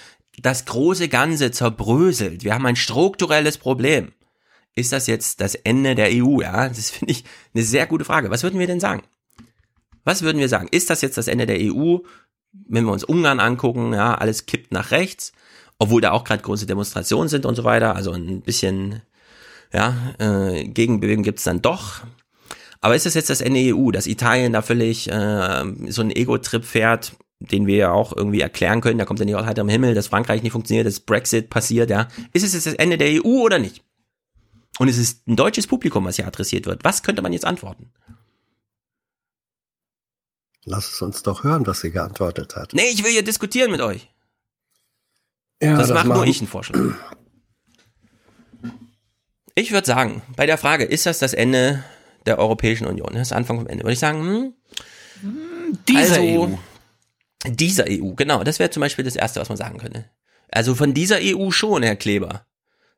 das 0.42 0.64
große 0.64 1.08
Ganze 1.08 1.52
zerbröselt. 1.52 2.42
Wir 2.42 2.54
haben 2.54 2.66
ein 2.66 2.76
strukturelles 2.76 3.56
Problem 3.56 4.10
ist 4.74 4.92
das 4.92 5.06
jetzt 5.06 5.40
das 5.40 5.54
Ende 5.54 5.94
der 5.94 6.08
EU? 6.10 6.40
Ja, 6.40 6.68
das 6.68 6.90
finde 6.90 7.12
ich 7.12 7.24
eine 7.54 7.64
sehr 7.64 7.86
gute 7.86 8.04
Frage. 8.04 8.30
Was 8.30 8.42
würden 8.42 8.58
wir 8.58 8.66
denn 8.66 8.80
sagen? 8.80 9.02
Was 10.04 10.22
würden 10.22 10.38
wir 10.38 10.48
sagen? 10.48 10.68
Ist 10.70 10.90
das 10.90 11.00
jetzt 11.00 11.16
das 11.16 11.28
Ende 11.28 11.46
der 11.46 11.58
EU? 11.60 11.98
Wenn 12.52 12.84
wir 12.84 12.92
uns 12.92 13.04
Ungarn 13.04 13.40
angucken, 13.40 13.92
ja, 13.94 14.14
alles 14.14 14.46
kippt 14.46 14.72
nach 14.72 14.90
rechts, 14.90 15.32
obwohl 15.78 16.00
da 16.00 16.12
auch 16.12 16.24
gerade 16.24 16.42
große 16.42 16.66
Demonstrationen 16.66 17.28
sind 17.28 17.46
und 17.46 17.54
so 17.54 17.64
weiter. 17.64 17.96
Also 17.96 18.12
ein 18.12 18.42
bisschen, 18.42 19.02
ja, 19.72 19.94
äh, 20.18 20.64
Gegenbewegung 20.64 21.24
gibt's 21.24 21.44
dann 21.44 21.62
doch. 21.62 22.02
Aber 22.80 22.94
ist 22.94 23.06
das 23.06 23.14
jetzt 23.14 23.30
das 23.30 23.40
Ende 23.40 23.64
der 23.64 23.76
EU, 23.76 23.90
dass 23.90 24.06
Italien 24.06 24.52
da 24.52 24.62
völlig 24.62 25.10
äh, 25.10 25.64
so 25.88 26.02
einen 26.02 26.10
Ego-Trip 26.10 26.64
fährt, 26.64 27.16
den 27.40 27.66
wir 27.66 27.76
ja 27.76 27.92
auch 27.92 28.14
irgendwie 28.14 28.40
erklären 28.40 28.80
können, 28.80 28.98
da 28.98 29.04
kommt 29.04 29.20
ja 29.20 29.24
nicht 29.24 29.34
aus 29.34 29.46
heiterem 29.46 29.68
Himmel, 29.68 29.94
dass 29.94 30.08
Frankreich 30.08 30.42
nicht 30.42 30.52
funktioniert, 30.52 30.86
dass 30.86 31.00
Brexit 31.00 31.50
passiert, 31.50 31.90
ja. 31.90 32.08
Ist 32.32 32.44
es 32.44 32.52
jetzt 32.52 32.66
das 32.66 32.74
Ende 32.74 32.98
der 32.98 33.24
EU 33.24 33.40
oder 33.40 33.58
nicht? 33.58 33.82
Und 34.78 34.88
es 34.88 34.98
ist 34.98 35.26
ein 35.28 35.36
deutsches 35.36 35.66
Publikum, 35.66 36.04
was 36.04 36.16
hier 36.16 36.26
adressiert 36.26 36.66
wird. 36.66 36.84
Was 36.84 37.02
könnte 37.02 37.22
man 37.22 37.32
jetzt 37.32 37.44
antworten? 37.44 37.92
Lass 40.64 40.92
es 40.92 41.02
uns 41.02 41.22
doch 41.22 41.44
hören, 41.44 41.66
was 41.66 41.80
sie 41.80 41.90
geantwortet 41.90 42.56
hat. 42.56 42.72
Nee, 42.72 42.88
ich 42.92 43.04
will 43.04 43.12
hier 43.12 43.22
diskutieren 43.22 43.70
mit 43.70 43.80
euch. 43.80 44.08
Ja, 45.62 45.76
das, 45.76 45.88
das 45.88 45.94
macht 45.94 46.06
nur 46.06 46.26
ich 46.26 46.40
einen 46.40 46.48
Vorschlag. 46.48 46.94
Ich 49.54 49.70
würde 49.70 49.86
sagen, 49.86 50.22
bei 50.36 50.46
der 50.46 50.58
Frage, 50.58 50.84
ist 50.84 51.06
das 51.06 51.18
das 51.18 51.32
Ende 51.32 51.84
der 52.26 52.38
Europäischen 52.38 52.86
Union, 52.86 53.12
das 53.14 53.32
Anfang 53.32 53.58
vom 53.58 53.66
Ende, 53.66 53.84
würde 53.84 53.92
ich 53.92 53.98
sagen, 53.98 54.54
hm, 55.20 55.78
dieser 55.88 56.20
also, 56.20 56.42
EU. 56.42 56.48
Dieser 57.46 57.84
EU, 57.88 58.14
genau, 58.14 58.42
das 58.42 58.58
wäre 58.58 58.70
zum 58.70 58.80
Beispiel 58.80 59.04
das 59.04 59.16
Erste, 59.16 59.38
was 59.38 59.48
man 59.48 59.58
sagen 59.58 59.78
könnte. 59.78 60.10
Also 60.50 60.74
von 60.74 60.94
dieser 60.94 61.18
EU 61.20 61.50
schon, 61.50 61.82
Herr 61.82 61.96
Kleber. 61.96 62.46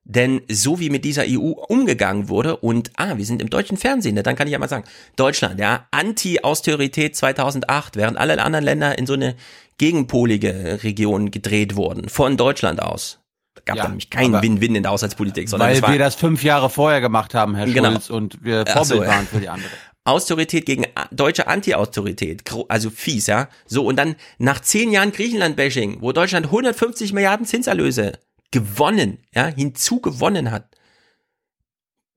Denn 0.09 0.43
so 0.49 0.79
wie 0.79 0.89
mit 0.89 1.05
dieser 1.05 1.25
EU 1.27 1.51
umgegangen 1.51 2.29
wurde 2.29 2.57
und, 2.57 2.93
ah, 2.95 3.17
wir 3.17 3.25
sind 3.25 3.43
im 3.43 3.51
deutschen 3.51 3.77
Fernsehen, 3.77 4.15
ne, 4.15 4.23
dann 4.23 4.37
kann 4.37 4.47
ich 4.47 4.53
ja 4.53 4.59
mal 4.61 4.69
sagen, 4.69 4.85
Deutschland, 5.17 5.59
ja, 5.59 5.89
Anti-Austerität 5.91 7.17
2008, 7.17 7.97
während 7.97 8.17
alle 8.17 8.41
anderen 8.41 8.65
Länder 8.65 8.97
in 8.99 9.07
so 9.07 9.15
eine 9.15 9.35
gegenpolige 9.79 10.85
Region 10.85 11.33
gedreht 11.33 11.75
wurden, 11.75 12.09
von 12.09 12.37
Deutschland 12.37 12.81
aus. 12.81 13.19
Da 13.57 13.63
gab 13.65 13.77
ja, 13.79 13.83
da 13.83 13.89
nämlich 13.89 14.09
keinen 14.09 14.41
Win-Win 14.41 14.77
in 14.77 14.85
der 14.85 14.93
Haushaltspolitik, 14.93 15.49
sondern 15.49 15.71
weil 15.83 15.93
wir 15.93 15.99
das 15.99 16.15
fünf 16.15 16.45
Jahre 16.45 16.71
vorher 16.71 17.01
gemacht 17.01 17.35
haben, 17.35 17.57
Herr 17.57 17.67
genau. 17.67 17.91
Schulz, 17.91 18.09
und 18.09 18.45
wir 18.45 18.65
Vorbild 18.65 18.87
so, 18.87 19.07
waren 19.07 19.27
für 19.27 19.41
die 19.41 19.49
andere. 19.49 19.71
Austerität 20.05 20.67
gegen 20.67 20.85
deutsche 21.11 21.49
Anti-Austerität, 21.49 22.45
also 22.69 22.91
fies, 22.91 23.27
ja. 23.27 23.49
So, 23.67 23.85
und 23.85 23.97
dann 23.97 24.15
nach 24.39 24.61
zehn 24.61 24.93
Jahren 24.93 25.11
Griechenland-Bashing, 25.11 26.01
wo 26.01 26.13
Deutschland 26.13 26.47
150 26.47 27.13
Milliarden 27.13 27.45
Zinserlöse 27.45 28.13
gewonnen, 28.57 29.19
ja, 29.35 29.49
hinzugewonnen 29.49 30.51
hat, 30.51 30.71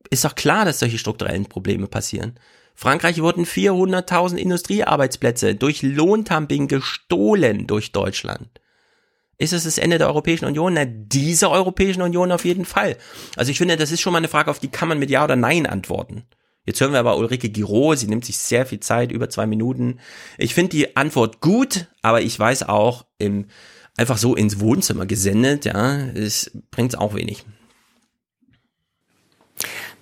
ist 0.09 0.23
doch 0.23 0.35
klar, 0.35 0.63
dass 0.63 0.79
solche 0.79 0.97
strukturellen 0.97 1.47
Probleme 1.47 1.87
passieren. 1.87 2.39
Frankreich 2.75 3.21
wurden 3.21 3.43
400.000 3.43 4.37
Industriearbeitsplätze 4.37 5.55
durch 5.55 5.81
Lohndumping 5.81 6.69
gestohlen 6.69 7.67
durch 7.67 7.91
Deutschland. 7.91 8.47
Ist 9.37 9.51
es 9.51 9.65
das 9.65 9.77
Ende 9.77 9.97
der 9.97 10.07
Europäischen 10.07 10.45
Union? 10.45 10.75
Na, 10.75 10.85
dieser 10.85 11.51
Europäischen 11.51 12.01
Union 12.01 12.31
auf 12.31 12.45
jeden 12.45 12.63
Fall. 12.63 12.95
Also 13.35 13.51
ich 13.51 13.57
finde, 13.57 13.75
das 13.75 13.91
ist 13.91 13.99
schon 13.99 14.13
mal 14.13 14.19
eine 14.19 14.29
Frage, 14.29 14.49
auf 14.49 14.59
die 14.59 14.69
kann 14.69 14.87
man 14.87 14.97
mit 14.97 15.09
Ja 15.09 15.25
oder 15.25 15.35
Nein 15.35 15.65
antworten. 15.65 16.23
Jetzt 16.65 16.79
hören 16.79 16.93
wir 16.93 16.99
aber 16.99 17.17
Ulrike 17.17 17.49
Giro, 17.49 17.95
sie 17.95 18.07
nimmt 18.07 18.23
sich 18.23 18.37
sehr 18.37 18.65
viel 18.65 18.79
Zeit, 18.79 19.11
über 19.11 19.29
zwei 19.29 19.45
Minuten. 19.45 19.99
Ich 20.37 20.53
finde 20.53 20.69
die 20.69 20.95
Antwort 20.95 21.41
gut, 21.41 21.87
aber 22.01 22.21
ich 22.21 22.39
weiß 22.39 22.63
auch, 22.63 23.05
im, 23.17 23.47
einfach 23.99 24.17
so 24.17 24.33
ins 24.35 24.59
Wohnzimmer 24.59 25.05
gesendet, 25.05 25.65
ja, 25.65 25.97
es 26.15 26.51
bringt 26.71 26.97
auch 26.97 27.13
wenig. 27.13 27.45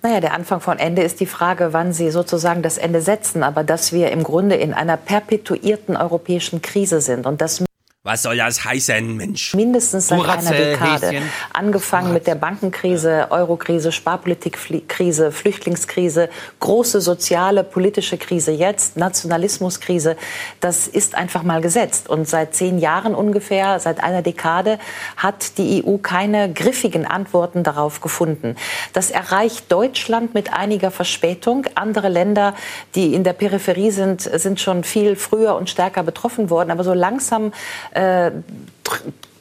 Naja, 0.00 0.20
der 0.20 0.32
Anfang 0.32 0.60
von 0.60 0.78
Ende 0.78 1.02
ist 1.02 1.18
die 1.18 1.26
Frage, 1.26 1.72
wann 1.72 1.92
Sie 1.92 2.12
sozusagen 2.12 2.62
das 2.62 2.78
Ende 2.78 3.00
setzen. 3.00 3.42
Aber 3.42 3.64
dass 3.64 3.92
wir 3.92 4.12
im 4.12 4.22
Grunde 4.22 4.54
in 4.54 4.72
einer 4.72 4.96
perpetuierten 4.96 5.96
europäischen 5.96 6.62
Krise 6.62 7.00
sind 7.00 7.26
und 7.26 7.40
das 7.40 7.64
was 8.08 8.22
soll 8.22 8.38
das 8.38 8.64
heißen, 8.64 9.16
Mensch? 9.18 9.52
Mindestens 9.54 10.08
seit 10.08 10.18
Duracell, 10.18 10.54
einer 10.54 10.64
Dekade. 10.70 11.06
Häschen. 11.08 11.30
Angefangen 11.52 12.14
mit 12.14 12.26
der 12.26 12.36
Bankenkrise, 12.36 13.26
Eurokrise, 13.28 13.92
Sparpolitikkrise, 13.92 15.30
Flüchtlingskrise, 15.30 16.30
große 16.58 17.02
soziale, 17.02 17.64
politische 17.64 18.16
Krise 18.16 18.50
jetzt, 18.50 18.96
Nationalismuskrise. 18.96 20.16
Das 20.60 20.88
ist 20.88 21.16
einfach 21.16 21.42
mal 21.42 21.60
gesetzt. 21.60 22.08
Und 22.08 22.26
seit 22.26 22.54
zehn 22.54 22.78
Jahren 22.78 23.14
ungefähr, 23.14 23.78
seit 23.78 24.02
einer 24.02 24.22
Dekade, 24.22 24.78
hat 25.18 25.58
die 25.58 25.84
EU 25.84 25.98
keine 25.98 26.50
griffigen 26.50 27.04
Antworten 27.04 27.62
darauf 27.62 28.00
gefunden. 28.00 28.56
Das 28.94 29.10
erreicht 29.10 29.70
Deutschland 29.70 30.32
mit 30.32 30.50
einiger 30.50 30.90
Verspätung. 30.90 31.66
Andere 31.74 32.08
Länder, 32.08 32.54
die 32.94 33.12
in 33.12 33.22
der 33.22 33.34
Peripherie 33.34 33.90
sind, 33.90 34.22
sind 34.22 34.60
schon 34.60 34.82
viel 34.82 35.14
früher 35.14 35.56
und 35.56 35.68
stärker 35.68 36.02
betroffen 36.02 36.48
worden. 36.48 36.70
Aber 36.70 36.84
so 36.84 36.94
langsam 36.94 37.52
äh, 37.98 38.30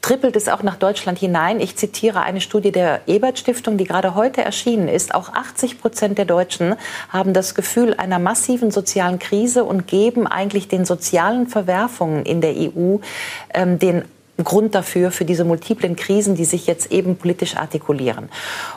trippelt 0.01 0.35
es 0.35 0.47
auch 0.47 0.63
nach 0.63 0.77
Deutschland 0.77 1.19
hinein. 1.19 1.59
Ich 1.59 1.75
zitiere 1.75 2.21
eine 2.21 2.39
Studie 2.39 2.71
der 2.71 3.01
Ebert 3.07 3.39
Stiftung, 3.39 3.77
die 3.77 3.83
gerade 3.83 4.15
heute 4.15 4.41
erschienen 4.41 4.87
ist. 4.87 5.13
Auch 5.13 5.33
80 5.33 5.81
Prozent 5.81 6.17
der 6.17 6.23
Deutschen 6.25 6.75
haben 7.09 7.33
das 7.33 7.55
Gefühl 7.55 7.93
einer 7.93 8.17
massiven 8.17 8.71
sozialen 8.71 9.19
Krise 9.19 9.65
und 9.65 9.85
geben 9.85 10.25
eigentlich 10.25 10.69
den 10.69 10.85
sozialen 10.85 11.47
Verwerfungen 11.47 12.25
in 12.25 12.39
der 12.39 12.55
EU 12.55 12.99
ähm, 13.53 13.79
den 13.79 14.05
Grund 14.43 14.75
dafür, 14.75 15.11
für 15.11 15.25
diese 15.25 15.43
multiplen 15.43 15.95
Krisen, 15.95 16.35
die 16.35 16.45
sich 16.45 16.67
jetzt 16.67 16.91
eben 16.91 17.17
politisch 17.17 17.57
artikulieren. 17.57 18.29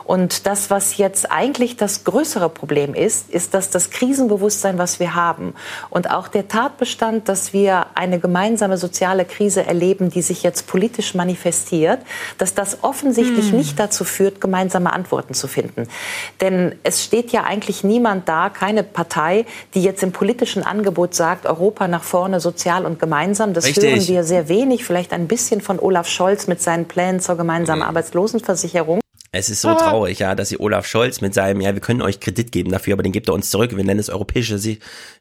Und 0.05 0.47
das, 0.47 0.71
was 0.71 0.97
jetzt 0.97 1.31
eigentlich 1.31 1.77
das 1.77 2.05
größere 2.05 2.49
Problem 2.49 2.95
ist, 2.95 3.31
ist, 3.31 3.55
dass 3.55 3.71
das 3.71 3.91
Krisenbewusstsein, 3.91 4.79
was 4.79 5.01
wir 5.01 5.15
haben 5.15 5.55
und 5.91 6.11
auch 6.11 6.29
der 6.29 6.49
Tatbestand, 6.49 7.29
dass 7.29 7.53
wir 7.53 7.87
eine 7.95 8.19
gemeinsame 8.19 8.79
soziale 8.79 9.25
Krise 9.25 9.67
erleben, 9.67 10.11
die 10.11 10.23
sich 10.23 10.43
jetzt 10.43 10.67
politisch 10.67 11.15
manifestiert, 11.15 12.01
dass 12.39 12.55
das 12.55 12.79
offensichtlich 12.83 13.51
hm. 13.51 13.59
nicht 13.59 13.79
dazu 13.79 14.05
führt, 14.05 14.41
gemeinsame 14.41 14.93
Antworten 14.93 15.35
zu 15.35 15.47
finden. 15.47 15.89
Denn 16.41 16.75
es 16.83 17.05
steht 17.05 17.33
ja 17.33 17.45
eigentlich 17.45 17.85
niemand 17.85 18.29
da, 18.29 18.49
keine 18.49 18.83
Partei, 18.83 19.45
die 19.75 19.83
jetzt 19.83 20.03
im 20.03 20.13
politischen 20.13 20.63
Angebot 20.63 21.15
sagt, 21.15 21.47
Europa 21.47 21.89
nach 21.89 22.03
vorne, 22.03 22.41
sozial 22.41 22.87
und 22.87 22.99
gemeinsam. 22.99 23.53
Das 23.53 23.67
Richtig. 23.67 23.85
hören 23.85 24.09
wir 24.09 24.25
sehr 24.25 24.49
wenig, 24.49 24.85
vielleicht 24.85 25.13
ein 25.13 25.29
bisschen 25.29 25.50
bisschen 25.51 25.61
von 25.63 25.81
Olaf 25.81 26.07
Scholz 26.07 26.47
mit 26.47 26.63
seinen 26.63 26.87
Plänen 26.87 27.19
zur 27.19 27.37
gemeinsamen 27.37 27.83
Arbeitslosenversicherung. 27.83 29.00
Es 29.33 29.49
ist 29.49 29.61
so 29.61 29.69
ah. 29.69 29.75
traurig, 29.75 30.19
ja, 30.19 30.35
dass 30.35 30.49
sie 30.49 30.59
Olaf 30.59 30.87
Scholz 30.87 31.21
mit 31.21 31.35
seinem, 31.35 31.61
ja, 31.61 31.73
wir 31.73 31.81
können 31.81 32.03
euch 32.03 32.19
Kredit 32.19 32.51
geben 32.51 32.73
dafür, 32.73 32.95
aber 32.95 33.05
den 33.05 33.13
gibt 33.13 33.29
er 33.29 33.35
uns 33.35 33.49
zurück. 33.49 33.77
Wir 33.77 33.85
nennen 33.85 34.01
es 34.01 34.11
europäische 34.11 34.59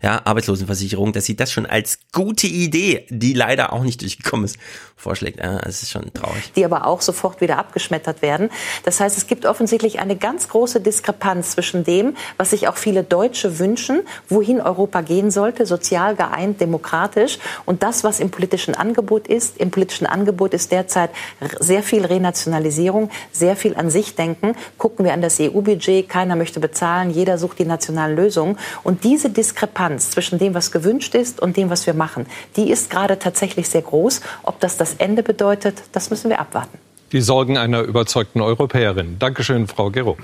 ja, 0.02 0.26
Arbeitslosenversicherung, 0.26 1.14
dass 1.14 1.26
sie 1.26 1.36
das 1.36 1.52
schon 1.52 1.68
als 1.68 1.99
gute 2.11 2.48
Idee, 2.48 3.06
die 3.10 3.34
leider 3.34 3.72
auch 3.72 3.84
nicht 3.84 4.02
durchgekommen 4.02 4.45
ist, 4.45 4.57
vorschlägt. 4.95 5.40
Ja, 5.40 5.60
es 5.60 5.84
ist 5.84 5.91
schon 5.91 6.11
traurig. 6.11 6.52
Die 6.56 6.65
aber 6.65 6.88
auch 6.88 7.02
sofort 7.02 7.40
wieder 7.40 7.60
abgeschmettert 7.60 8.23
werden. 8.23 8.49
Das 8.84 8.99
heißt, 8.99 9.15
es 9.15 9.27
gibt 9.27 9.45
offensichtlich 9.45 9.99
eine 9.99 10.15
ganz 10.15 10.49
große 10.49 10.81
Diskrepanz 10.81 11.52
zwischen 11.52 11.84
dem, 11.84 12.18
was 12.38 12.49
sich 12.49 12.68
auch 12.68 12.77
viele 12.77 13.03
Deutsche 13.03 13.60
wünschen, 13.60 14.02
wohin 14.27 14.60
Europa 14.60 15.02
gehen 15.02 15.30
sollte, 15.30 15.68
sozial 15.68 16.15
geeint, 16.15 16.60
demokratisch, 16.60 17.38
und 17.65 17.84
das, 17.84 18.03
was 18.03 18.19
im 18.19 18.31
politischen 18.31 18.73
Angebot 18.73 19.27
ist. 19.27 19.57
Im 19.57 19.69
politischen 19.69 20.07
Angebot 20.07 20.56
ist 20.56 20.72
derzeit 20.72 21.11
sehr 21.60 21.84
viel 21.84 22.06
Renationalisierung, 22.06 23.11
sehr 23.31 23.56
viel 23.56 23.76
an 23.76 23.91
sich 23.91 23.98
sich 23.99 24.15
denken, 24.15 24.55
gucken 24.77 25.05
wir 25.05 25.13
an 25.13 25.21
das 25.21 25.39
EU-Budget, 25.39 26.07
keiner 26.07 26.35
möchte 26.35 26.59
bezahlen, 26.59 27.11
jeder 27.11 27.38
sucht 27.38 27.59
die 27.59 27.65
nationalen 27.65 28.15
Lösungen. 28.15 28.57
Und 28.84 29.03
diese 29.03 29.30
Diskrepanz 29.30 30.11
zwischen 30.11 30.39
dem, 30.39 30.53
was 30.53 30.71
gewünscht 30.71 31.15
ist 31.15 31.41
und 31.41 31.57
dem, 31.57 31.69
was 31.69 31.85
wir 31.85 31.93
machen, 31.93 32.26
die 32.55 32.71
ist 32.71 32.89
gerade 32.89 33.19
tatsächlich 33.19 33.69
sehr 33.69 33.81
groß. 33.81 34.21
Ob 34.43 34.59
das 34.59 34.77
das 34.77 34.95
Ende 34.95 35.23
bedeutet, 35.23 35.84
das 35.91 36.09
müssen 36.09 36.30
wir 36.30 36.39
abwarten. 36.39 36.77
Die 37.11 37.21
Sorgen 37.21 37.57
einer 37.57 37.81
überzeugten 37.81 38.41
Europäerin. 38.41 39.17
Dankeschön, 39.19 39.67
Frau 39.67 39.89
Gero. 39.89 40.17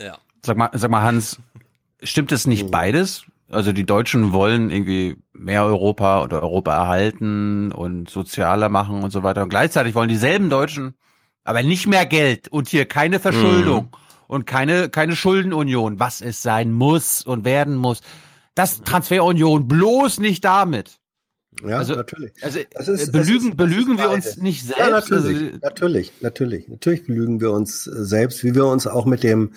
Ja. 0.00 0.18
Sag 0.44 0.56
mal, 0.56 0.70
sag 0.72 0.90
mal, 0.90 1.02
Hans, 1.02 1.38
stimmt 2.02 2.32
es 2.32 2.46
nicht 2.46 2.70
beides? 2.70 3.24
Also 3.50 3.72
die 3.72 3.84
Deutschen 3.84 4.32
wollen 4.32 4.70
irgendwie 4.70 5.16
mehr 5.32 5.64
Europa 5.64 6.22
oder 6.22 6.42
Europa 6.42 6.74
erhalten 6.74 7.72
und 7.72 8.10
sozialer 8.10 8.68
machen 8.68 9.02
und 9.02 9.10
so 9.10 9.22
weiter. 9.22 9.42
Und 9.42 9.48
gleichzeitig 9.48 9.94
wollen 9.94 10.08
dieselben 10.08 10.50
Deutschen 10.50 10.94
aber 11.48 11.62
nicht 11.62 11.86
mehr 11.86 12.04
Geld 12.04 12.48
und 12.48 12.68
hier 12.68 12.84
keine 12.84 13.20
Verschuldung 13.20 13.84
mhm. 13.84 13.90
und 14.26 14.46
keine, 14.46 14.90
keine 14.90 15.16
Schuldenunion, 15.16 15.98
was 15.98 16.20
es 16.20 16.42
sein 16.42 16.72
muss 16.72 17.22
und 17.22 17.46
werden 17.46 17.74
muss. 17.74 18.02
Das 18.54 18.82
Transferunion 18.82 19.66
bloß 19.66 20.18
nicht 20.20 20.44
damit. 20.44 20.98
Ja, 21.66 21.78
also, 21.78 21.94
natürlich. 21.94 22.32
Also 22.42 22.92
ist, 22.92 23.12
belügen, 23.12 23.48
ist, 23.48 23.56
belügen 23.56 23.96
wir 23.96 24.10
uns 24.10 24.36
nicht 24.36 24.62
selbst? 24.64 24.78
Ja, 24.78 24.90
natürlich, 24.90 25.38
also, 25.38 25.58
natürlich, 25.62 26.12
natürlich. 26.20 26.68
Natürlich 26.68 27.06
belügen 27.06 27.40
wir 27.40 27.50
uns 27.50 27.84
selbst, 27.84 28.44
wie 28.44 28.54
wir 28.54 28.66
uns 28.66 28.86
auch 28.86 29.06
mit 29.06 29.22
dem 29.22 29.54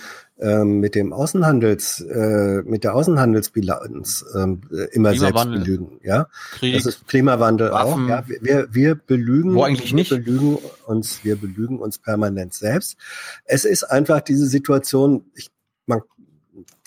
mit 0.63 0.95
dem 0.95 1.13
Außenhandels, 1.13 2.01
äh, 2.01 2.61
mit 2.63 2.84
der 2.84 2.95
Außenhandelsbilanz 2.95 4.26
ähm, 4.35 4.61
immer 4.91 5.13
selbst 5.13 5.45
belügen. 5.45 5.99
Ja, 6.03 6.27
Krieg, 6.53 6.76
das 6.76 6.85
ist 6.85 7.07
Klimawandel 7.07 7.72
Waffen, 7.72 8.05
auch. 8.05 8.09
Ja, 8.09 8.23
wir, 8.27 8.68
wir 8.72 8.95
belügen, 8.95 9.53
wo 9.53 9.63
eigentlich 9.63 9.93
nicht? 9.93 10.11
Wir 10.11 10.18
belügen 10.18 10.57
uns, 10.88 11.23
wir 11.23 11.35
belügen 11.35 11.80
uns 11.80 11.99
permanent 11.99 12.53
selbst. 12.53 12.97
Es 13.45 13.65
ist 13.65 13.84
einfach 13.84 14.22
diese 14.22 14.47
Situation. 14.47 15.26
Ich, 15.35 15.49
man, 15.85 16.01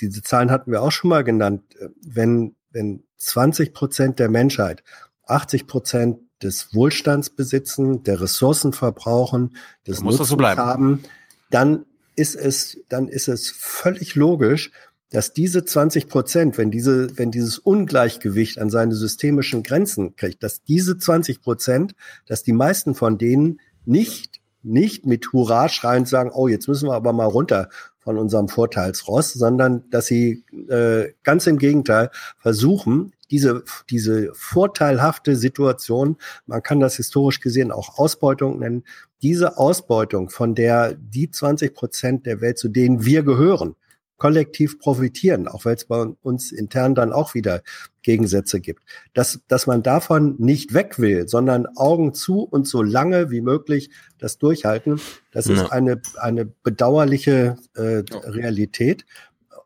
diese 0.00 0.22
Zahlen 0.22 0.50
hatten 0.50 0.72
wir 0.72 0.82
auch 0.82 0.92
schon 0.92 1.10
mal 1.10 1.22
genannt. 1.22 1.62
Wenn 2.04 2.54
wenn 2.74 3.04
20 3.16 3.72
Prozent 3.72 4.18
der 4.18 4.28
Menschheit 4.28 4.82
80 5.26 5.66
Prozent 5.66 6.18
des 6.42 6.74
Wohlstands 6.74 7.30
besitzen, 7.30 8.02
der 8.02 8.20
Ressourcen 8.20 8.74
verbrauchen, 8.74 9.56
des 9.86 10.02
Nutzens 10.02 10.28
so 10.28 10.38
haben, 10.38 11.02
dann 11.50 11.86
ist 12.16 12.34
es, 12.34 12.78
dann 12.88 13.08
ist 13.08 13.28
es 13.28 13.50
völlig 13.50 14.14
logisch, 14.14 14.70
dass 15.10 15.32
diese 15.32 15.64
20 15.64 16.08
Prozent, 16.08 16.58
wenn 16.58 16.70
diese, 16.70 17.16
wenn 17.16 17.30
dieses 17.30 17.58
Ungleichgewicht 17.58 18.58
an 18.58 18.68
seine 18.68 18.94
systemischen 18.94 19.62
Grenzen 19.62 20.16
kriegt, 20.16 20.42
dass 20.42 20.64
diese 20.64 20.98
20 20.98 21.40
Prozent, 21.40 21.94
dass 22.26 22.42
die 22.42 22.52
meisten 22.52 22.94
von 22.94 23.16
denen 23.16 23.60
nicht, 23.84 24.40
nicht 24.62 25.06
mit 25.06 25.32
Hurra 25.32 25.68
schreien 25.68 26.06
sagen, 26.06 26.30
oh, 26.32 26.48
jetzt 26.48 26.66
müssen 26.66 26.88
wir 26.88 26.94
aber 26.94 27.12
mal 27.12 27.26
runter 27.26 27.68
von 28.04 28.18
unserem 28.18 28.48
Vorteilsross, 28.48 29.32
sondern 29.32 29.88
dass 29.90 30.06
sie 30.06 30.44
äh, 30.68 31.12
ganz 31.22 31.46
im 31.46 31.58
Gegenteil 31.58 32.10
versuchen, 32.38 33.12
diese, 33.30 33.64
diese 33.88 34.30
vorteilhafte 34.34 35.34
Situation, 35.34 36.18
man 36.46 36.62
kann 36.62 36.80
das 36.80 36.96
historisch 36.96 37.40
gesehen 37.40 37.72
auch 37.72 37.98
Ausbeutung 37.98 38.58
nennen, 38.58 38.84
diese 39.22 39.56
Ausbeutung, 39.56 40.28
von 40.28 40.54
der 40.54 40.94
die 40.94 41.30
20 41.30 41.74
Prozent 41.74 42.26
der 42.26 42.42
Welt, 42.42 42.58
zu 42.58 42.68
denen 42.68 43.04
wir 43.04 43.22
gehören, 43.22 43.74
kollektiv 44.16 44.78
profitieren, 44.78 45.48
auch 45.48 45.64
weil 45.64 45.74
es 45.74 45.86
bei 45.86 46.00
uns 46.22 46.52
intern 46.52 46.94
dann 46.94 47.12
auch 47.12 47.34
wieder 47.34 47.62
Gegensätze 48.02 48.60
gibt. 48.60 48.82
Dass, 49.12 49.40
dass 49.48 49.66
man 49.66 49.82
davon 49.82 50.36
nicht 50.38 50.74
weg 50.74 50.98
will, 50.98 51.28
sondern 51.28 51.66
Augen 51.76 52.14
zu 52.14 52.40
und 52.40 52.68
so 52.68 52.82
lange 52.82 53.30
wie 53.30 53.40
möglich 53.40 53.90
das 54.18 54.38
durchhalten, 54.38 55.00
das 55.32 55.46
ist 55.46 55.72
eine, 55.72 56.00
eine 56.16 56.44
bedauerliche 56.44 57.56
äh, 57.74 58.02
Realität. 58.12 59.04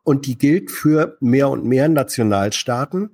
Und 0.03 0.25
die 0.25 0.37
gilt 0.37 0.71
für 0.71 1.17
mehr 1.19 1.49
und 1.49 1.65
mehr 1.65 1.87
Nationalstaaten 1.87 3.11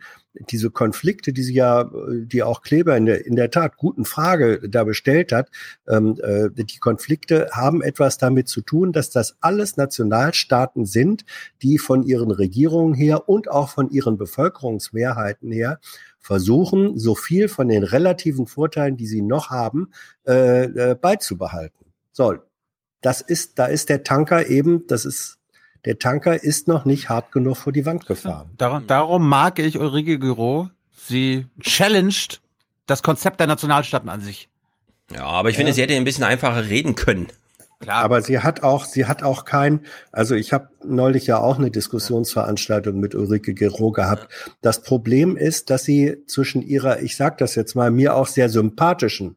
diese 0.49 0.69
Konflikte, 0.69 1.33
die 1.33 1.43
sie 1.43 1.53
ja, 1.53 1.89
die 2.09 2.43
auch 2.43 2.61
Kleber 2.61 2.95
in 2.97 3.05
der, 3.05 3.25
in 3.25 3.35
der 3.35 3.51
Tat 3.51 3.77
guten 3.77 4.05
Frage 4.05 4.61
da 4.67 4.83
bestellt 4.83 5.31
hat, 5.31 5.49
ähm, 5.87 6.17
äh, 6.21 6.49
die 6.51 6.79
Konflikte 6.79 7.49
haben 7.51 7.81
etwas 7.81 8.17
damit 8.17 8.47
zu 8.47 8.61
tun, 8.61 8.91
dass 8.91 9.09
das 9.09 9.37
alles 9.41 9.77
Nationalstaaten 9.77 10.85
sind, 10.85 11.25
die 11.61 11.77
von 11.77 12.03
ihren 12.03 12.31
Regierungen 12.31 12.93
her 12.93 13.27
und 13.29 13.49
auch 13.49 13.69
von 13.69 13.89
ihren 13.89 14.17
Bevölkerungsmehrheiten 14.17 15.51
her 15.51 15.79
versuchen, 16.19 16.97
so 16.97 17.13
viel 17.13 17.47
von 17.47 17.67
den 17.67 17.83
relativen 17.83 18.47
Vorteilen, 18.47 18.97
die 18.97 19.07
sie 19.07 19.21
noch 19.21 19.51
haben, 19.51 19.91
äh, 20.27 20.63
äh, 20.63 20.95
beizubehalten. 20.95 21.85
So, 22.11 22.35
das 23.01 23.21
ist, 23.21 23.59
da 23.59 23.67
ist 23.67 23.89
der 23.89 24.03
Tanker 24.03 24.47
eben, 24.47 24.87
das 24.87 25.05
ist 25.05 25.37
der 25.85 25.99
Tanker 25.99 26.43
ist 26.43 26.67
noch 26.67 26.85
nicht 26.85 27.09
hart 27.09 27.31
genug 27.31 27.57
vor 27.57 27.71
die 27.71 27.85
Wand 27.85 28.05
gefahren. 28.05 28.49
Darum, 28.57 28.87
darum 28.87 29.29
mag 29.29 29.59
ich 29.59 29.79
Ulrike 29.79 30.19
Giro. 30.19 30.69
Sie 30.91 31.45
challenged 31.61 32.41
das 32.87 33.03
Konzept 33.03 33.39
der 33.39 33.47
Nationalstaaten 33.47 34.09
an 34.09 34.19
sich. 34.21 34.49
Ja, 35.13 35.25
aber 35.25 35.49
ich 35.49 35.55
finde, 35.55 35.69
ja. 35.71 35.75
sie 35.75 35.83
hätte 35.83 35.95
ein 35.95 36.03
bisschen 36.03 36.23
einfacher 36.23 36.67
reden 36.67 36.95
können. 36.95 37.27
Klar. 37.79 38.03
Aber 38.03 38.23
sie 38.23 38.39
hat 38.39 38.63
auch, 38.63 38.85
sie 38.85 39.05
hat 39.05 39.21
auch 39.21 39.45
kein, 39.45 39.81
also 40.11 40.33
ich 40.33 40.51
habe 40.53 40.69
neulich 40.83 41.27
ja 41.27 41.37
auch 41.39 41.59
eine 41.59 41.69
Diskussionsveranstaltung 41.69 42.99
mit 42.99 43.13
Ulrike 43.13 43.53
Gero 43.53 43.91
gehabt. 43.91 44.27
Das 44.61 44.81
Problem 44.81 45.37
ist, 45.37 45.69
dass 45.69 45.83
sie 45.83 46.25
zwischen 46.25 46.63
ihrer, 46.63 47.01
ich 47.01 47.15
sag 47.17 47.37
das 47.37 47.53
jetzt 47.55 47.75
mal, 47.75 47.91
mir 47.91 48.15
auch 48.15 48.27
sehr 48.27 48.47
sympathischen, 48.49 49.35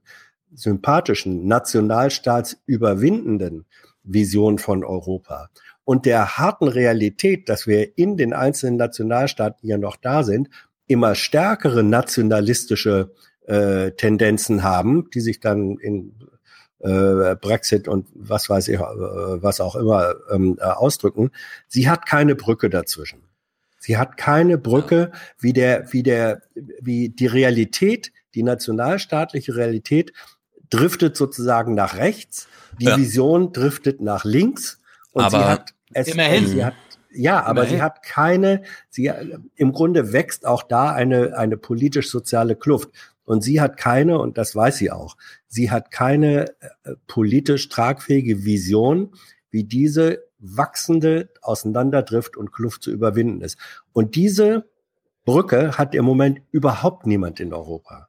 sympathischen, 0.55 1.47
nationalstaatsüberwindenden 1.47 3.67
Vision 4.05 4.59
von 4.59 4.85
Europa 4.85 5.51
und 5.89 6.05
der 6.05 6.37
harten 6.37 6.69
Realität, 6.69 7.49
dass 7.49 7.67
wir 7.67 7.97
in 7.97 8.19
den 8.19 8.35
einzelnen 8.35 8.77
Nationalstaaten 8.77 9.67
ja 9.67 9.79
noch 9.79 9.97
da 9.97 10.23
sind, 10.23 10.51
immer 10.87 11.15
stärkere 11.15 11.83
nationalistische 11.83 13.15
äh, 13.47 13.93
Tendenzen 13.93 14.63
haben, 14.63 15.09
die 15.15 15.23
sich 15.23 15.41
dann 15.41 15.79
in 15.79 16.13
äh, 16.81 17.37
Brexit 17.37 17.89
und 17.89 18.07
was 18.13 18.51
weiß 18.51 18.69
ich, 18.69 18.79
äh, 18.79 18.83
was 18.83 19.63
auch 19.63 19.77
immer 19.77 20.15
ähm, 20.31 20.59
äh, 20.61 20.65
ausdrücken. 20.65 21.31
Sie 21.69 21.89
hat 21.89 22.05
keine 22.05 22.35
Brücke 22.35 22.69
dazwischen. 22.69 23.23
Sie 23.79 23.97
hat 23.97 24.19
keine 24.19 24.59
Brücke, 24.59 25.11
wie 25.39 25.55
der, 25.55 25.91
wie 25.95 26.03
der, 26.03 26.43
wie 26.83 27.09
die 27.09 27.29
Realität, 27.29 28.13
die 28.35 28.43
nationalstaatliche 28.43 29.57
Realität 29.57 30.13
driftet 30.69 31.17
sozusagen 31.17 31.75
nach 31.75 31.97
rechts, 31.97 32.47
die 32.79 32.85
ja. 32.85 32.99
Vision 32.99 33.55
driftet 33.55 34.03
nach 34.03 34.27
links 34.27 34.83
und 35.13 35.25
Aber 35.25 35.39
sie 35.39 35.45
hat 35.45 35.78
es, 35.93 36.09
Immerhin. 36.09 36.65
Hat, 36.65 36.75
ja, 37.11 37.43
aber 37.43 37.63
Immerhin. 37.63 37.77
sie 37.77 37.83
hat 37.83 38.03
keine, 38.03 38.63
sie, 38.91 39.11
im 39.57 39.73
Grunde 39.73 40.13
wächst 40.13 40.47
auch 40.47 40.63
da 40.63 40.93
eine, 40.93 41.37
eine 41.37 41.57
politisch-soziale 41.57 42.57
Kluft. 42.57 42.91
Und 43.25 43.43
sie 43.43 43.61
hat 43.61 43.77
keine, 43.77 44.19
und 44.19 44.39
das 44.39 44.57
weiß 44.57 44.79
sie 44.79 44.91
auch, 44.91 45.17
sie 45.47 45.71
hat 45.71 45.91
keine 45.91 46.47
äh, 46.61 46.95
politisch 47.07 47.69
tragfähige 47.69 48.45
Vision, 48.45 49.13
wie 49.51 49.65
diese 49.65 50.25
wachsende 50.39 51.31
Auseinanderdrift 51.43 52.37
und 52.37 52.53
Kluft 52.53 52.83
zu 52.83 52.91
überwinden 52.91 53.43
ist. 53.43 53.59
Und 53.93 54.15
diese 54.15 54.67
Brücke 55.25 55.77
hat 55.77 55.95
im 55.95 56.07
Moment 56.07 56.41
überhaupt 56.53 57.07
niemand 57.07 57.39
in 57.39 57.53
Europa. 57.53 58.09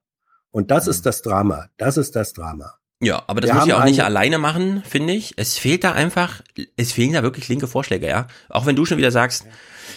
Und 0.51 0.71
das 0.71 0.87
ist 0.87 1.05
das 1.05 1.21
Drama. 1.21 1.67
Das 1.77 1.97
ist 1.97 2.15
das 2.15 2.31
Drama. 2.31 2.78
Ja, 3.01 3.23
aber 3.27 3.39
das 3.39 3.49
Wir 3.49 3.55
muss 3.55 3.67
ich 3.67 3.73
auch 3.73 3.85
nicht 3.85 3.99
eine- 3.99 4.05
alleine 4.07 4.37
machen, 4.39 4.83
finde 4.87 5.13
ich. 5.13 5.33
Es 5.37 5.57
fehlt 5.57 5.83
da 5.85 5.93
einfach, 5.93 6.41
es 6.75 6.91
fehlen 6.91 7.13
da 7.13 7.23
wirklich 7.23 7.47
linke 7.47 7.67
Vorschläge, 7.67 8.07
ja. 8.07 8.27
Auch 8.49 8.65
wenn 8.65 8.75
du 8.75 8.85
schon 8.85 8.97
wieder 8.97 9.11
sagst, 9.11 9.45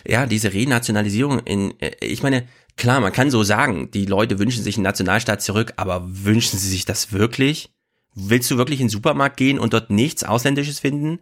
ja, 0.06 0.26
diese 0.26 0.52
Renationalisierung 0.52 1.40
in, 1.40 1.74
äh, 1.80 1.92
ich 2.00 2.22
meine, 2.22 2.46
klar, 2.76 3.00
man 3.00 3.12
kann 3.12 3.30
so 3.30 3.42
sagen, 3.42 3.90
die 3.90 4.06
Leute 4.06 4.38
wünschen 4.38 4.62
sich 4.62 4.76
einen 4.76 4.84
Nationalstaat 4.84 5.42
zurück, 5.42 5.72
aber 5.76 6.02
wünschen 6.06 6.58
sie 6.58 6.68
sich 6.68 6.84
das 6.84 7.12
wirklich? 7.12 7.72
Willst 8.14 8.50
du 8.50 8.56
wirklich 8.56 8.80
in 8.80 8.86
den 8.86 8.90
Supermarkt 8.92 9.36
gehen 9.36 9.58
und 9.58 9.72
dort 9.72 9.90
nichts 9.90 10.22
Ausländisches 10.22 10.78
finden? 10.78 11.18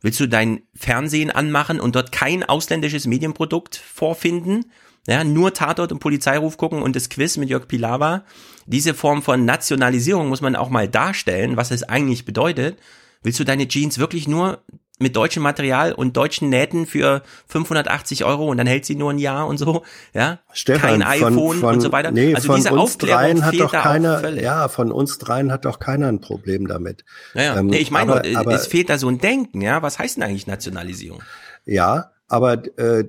Willst 0.00 0.18
du 0.18 0.26
dein 0.26 0.62
Fernsehen 0.74 1.30
anmachen 1.30 1.78
und 1.78 1.94
dort 1.94 2.10
kein 2.10 2.42
ausländisches 2.42 3.06
Medienprodukt 3.06 3.76
vorfinden? 3.76 4.64
Ja, 5.08 5.24
nur 5.24 5.54
Tatort 5.54 5.92
und 5.92 5.98
Polizeiruf 5.98 6.56
gucken 6.56 6.82
und 6.82 6.94
das 6.94 7.08
Quiz 7.08 7.36
mit 7.36 7.48
Jörg 7.48 7.66
Pilawa. 7.66 8.24
Diese 8.66 8.94
Form 8.94 9.22
von 9.22 9.44
Nationalisierung 9.44 10.28
muss 10.28 10.40
man 10.42 10.54
auch 10.56 10.68
mal 10.70 10.88
darstellen, 10.88 11.56
was 11.56 11.70
es 11.70 11.82
eigentlich 11.82 12.24
bedeutet. 12.24 12.78
Willst 13.22 13.40
du 13.40 13.44
deine 13.44 13.66
Jeans 13.66 13.98
wirklich 13.98 14.28
nur 14.28 14.62
mit 15.02 15.16
deutschem 15.16 15.42
Material 15.42 15.92
und 15.92 16.14
deutschen 16.18 16.50
Nähten 16.50 16.86
für 16.86 17.22
580 17.48 18.24
Euro 18.26 18.48
und 18.50 18.58
dann 18.58 18.66
hält 18.66 18.84
sie 18.84 18.94
nur 18.96 19.10
ein 19.10 19.18
Jahr 19.18 19.46
und 19.46 19.56
so, 19.56 19.82
ja? 20.12 20.40
Stefan, 20.52 21.00
Kein 21.00 21.02
iPhone 21.02 21.34
von, 21.34 21.58
von, 21.58 21.74
und 21.76 21.80
so 21.80 21.90
weiter. 21.90 22.10
Nee, 22.10 22.34
also 22.34 22.48
von 22.48 22.56
diese 22.56 22.70
uns 22.72 22.80
Aufklärung 22.82 23.22
dreien 23.22 23.44
hat 23.46 23.58
doch 23.58 23.72
keiner, 23.72 24.28
ja, 24.42 24.68
von 24.68 24.92
uns 24.92 25.16
dreien 25.16 25.50
hat 25.52 25.64
doch 25.64 25.78
keiner 25.78 26.08
ein 26.08 26.20
Problem 26.20 26.66
damit. 26.68 27.04
Naja, 27.32 27.56
Ähm, 27.58 27.68
nee, 27.68 27.78
ich 27.78 27.90
meine, 27.90 28.12
aber- 28.12 28.38
aber- 28.38 28.52
es 28.54 28.66
fehlt 28.66 28.90
da 28.90 28.98
so 28.98 29.08
ein 29.08 29.18
Denken, 29.18 29.62
ja? 29.62 29.80
Was 29.80 29.98
heißt 29.98 30.16
denn 30.18 30.22
eigentlich 30.22 30.46
Nationalisierung? 30.46 31.22
Ja, 31.64 32.10
aber 32.30 32.62
äh, 32.78 33.04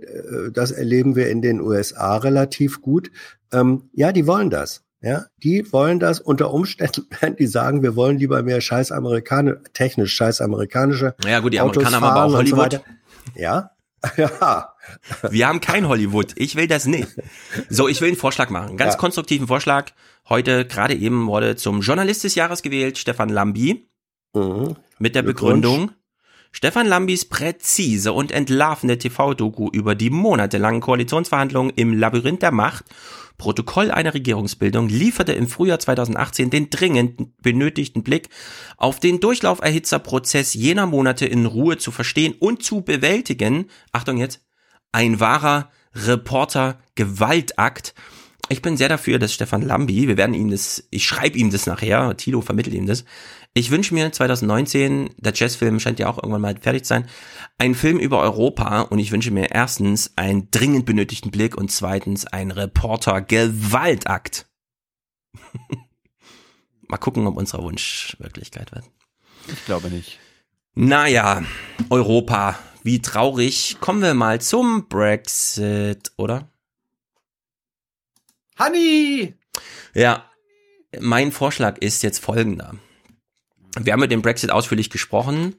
das 0.51 0.71
erleben 0.71 1.15
wir 1.15 1.29
in 1.29 1.41
den 1.41 1.61
USA 1.61 2.17
relativ 2.17 2.81
gut. 2.81 3.09
Ähm, 3.53 3.89
ja, 3.93 4.11
die 4.11 4.27
wollen 4.27 4.49
das. 4.49 4.83
Ja, 5.03 5.25
die 5.41 5.71
wollen 5.73 5.99
das 5.99 6.19
unter 6.19 6.53
Umständen, 6.53 7.07
werden 7.21 7.35
die 7.39 7.47
sagen, 7.47 7.81
wir 7.81 7.95
wollen 7.95 8.17
lieber 8.19 8.43
mehr 8.43 8.61
scheiß 8.61 8.91
amerikanische, 8.91 9.61
technisch 9.73 10.13
scheiß 10.13 10.41
amerikanische 10.41 11.15
Ja 11.25 11.39
gut, 11.39 11.53
die 11.53 11.59
Autos 11.61 11.85
Amerikaner 11.85 12.05
haben 12.05 12.17
aber 12.17 12.25
auch 12.25 12.29
so 12.31 12.37
Hollywood. 12.37 12.59
weiter. 12.59 12.81
Ja, 13.35 13.71
ja. 14.17 14.73
Wir 15.29 15.47
haben 15.47 15.61
kein 15.61 15.87
Hollywood. 15.87 16.33
Ich 16.35 16.55
will 16.55 16.67
das 16.67 16.85
nicht. 16.85 17.07
So, 17.69 17.87
ich 17.87 18.01
will 18.01 18.09
einen 18.09 18.17
Vorschlag 18.17 18.49
machen. 18.49 18.69
Einen 18.69 18.77
ganz 18.77 18.93
Ja. 18.93 18.99
konstruktiven 18.99 19.47
Vorschlag. 19.47 19.91
Heute, 20.29 20.65
gerade 20.65 20.95
eben, 20.95 21.27
wurde 21.27 21.55
zum 21.55 21.81
Journalist 21.81 22.23
des 22.23 22.35
Jahres 22.35 22.61
gewählt, 22.63 22.97
Stefan 22.97 23.29
Lambi. 23.29 23.87
Mhm. 24.33 24.75
Mit 24.99 25.15
der. 25.15 25.21
Begründung, 25.23 25.91
Stefan 26.53 26.85
Lambis 26.85 27.25
präzise 27.25 28.11
und 28.11 28.31
entlarvende 28.31 28.97
TV-Doku 28.97 29.69
über 29.71 29.95
die 29.95 30.09
monatelangen 30.09 30.81
Koalitionsverhandlungen 30.81 31.71
im 31.75 31.97
Labyrinth 31.97 32.41
der 32.41 32.51
Macht, 32.51 32.85
Protokoll 33.37 33.89
einer 33.89 34.13
Regierungsbildung, 34.13 34.87
lieferte 34.87 35.33
im 35.33 35.47
Frühjahr 35.47 35.79
2018 35.79 36.49
den 36.49 36.69
dringend 36.69 37.41
benötigten 37.41 38.03
Blick 38.03 38.29
auf 38.77 38.99
den 38.99 39.19
Durchlauferhitzerprozess 39.19 40.53
jener 40.53 40.85
Monate 40.85 41.25
in 41.25 41.47
Ruhe 41.47 41.77
zu 41.77 41.91
verstehen 41.91 42.35
und 42.37 42.63
zu 42.63 42.81
bewältigen. 42.81 43.67
Achtung 43.93 44.17
jetzt, 44.17 44.41
ein 44.91 45.19
wahrer 45.19 45.71
Reporter-Gewaltakt. 45.95 47.95
Ich 48.49 48.61
bin 48.61 48.75
sehr 48.75 48.89
dafür, 48.89 49.17
dass 49.17 49.33
Stefan 49.33 49.61
Lambi, 49.61 50.09
wir 50.09 50.17
werden 50.17 50.35
ihm 50.35 50.51
das, 50.51 50.85
ich 50.91 51.05
schreibe 51.05 51.37
ihm 51.37 51.51
das 51.51 51.65
nachher, 51.65 52.15
Tilo 52.17 52.41
vermittelt 52.41 52.75
ihm 52.75 52.85
das. 52.85 53.05
Ich 53.53 53.69
wünsche 53.69 53.93
mir 53.93 54.09
2019, 54.09 55.13
der 55.17 55.33
Jazzfilm 55.35 55.81
scheint 55.81 55.99
ja 55.99 56.07
auch 56.09 56.17
irgendwann 56.17 56.39
mal 56.41 56.55
fertig 56.57 56.83
zu 56.83 56.89
sein, 56.89 57.09
einen 57.57 57.75
Film 57.75 57.99
über 57.99 58.21
Europa 58.21 58.83
und 58.83 58.99
ich 58.99 59.11
wünsche 59.11 59.31
mir 59.31 59.51
erstens 59.51 60.13
einen 60.15 60.49
dringend 60.51 60.85
benötigten 60.85 61.31
Blick 61.31 61.57
und 61.57 61.69
zweitens 61.69 62.25
einen 62.25 62.51
Reporter-Gewaltakt. 62.51 64.47
mal 66.87 66.95
gucken, 66.97 67.27
ob 67.27 67.35
unser 67.35 67.61
Wunsch 67.61 68.15
Wirklichkeit 68.19 68.71
wird. 68.71 68.85
Ich 69.47 69.65
glaube 69.65 69.89
nicht. 69.89 70.19
Naja, 70.73 71.43
Europa, 71.89 72.57
wie 72.83 73.01
traurig. 73.01 73.75
Kommen 73.81 74.01
wir 74.01 74.13
mal 74.13 74.39
zum 74.39 74.87
Brexit, 74.87 76.13
oder? 76.15 76.47
Honey! 78.57 79.33
Ja, 79.93 80.31
mein 81.01 81.33
Vorschlag 81.33 81.79
ist 81.79 82.01
jetzt 82.03 82.19
folgender. 82.19 82.75
Wir 83.79 83.93
haben 83.93 83.99
mit 83.99 84.11
dem 84.11 84.21
Brexit 84.21 84.51
ausführlich 84.51 84.89
gesprochen. 84.89 85.55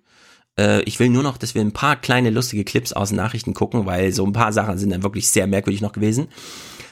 Äh, 0.58 0.82
Ich 0.82 0.98
will 1.00 1.08
nur 1.08 1.22
noch, 1.22 1.38
dass 1.38 1.54
wir 1.54 1.62
ein 1.62 1.72
paar 1.72 1.96
kleine 1.96 2.30
lustige 2.30 2.64
Clips 2.64 2.92
aus 2.92 3.08
den 3.08 3.16
Nachrichten 3.16 3.54
gucken, 3.54 3.86
weil 3.86 4.12
so 4.12 4.24
ein 4.26 4.32
paar 4.32 4.52
Sachen 4.52 4.78
sind 4.78 4.90
dann 4.90 5.02
wirklich 5.02 5.28
sehr 5.30 5.46
merkwürdig 5.46 5.80
noch 5.80 5.92
gewesen. 5.92 6.28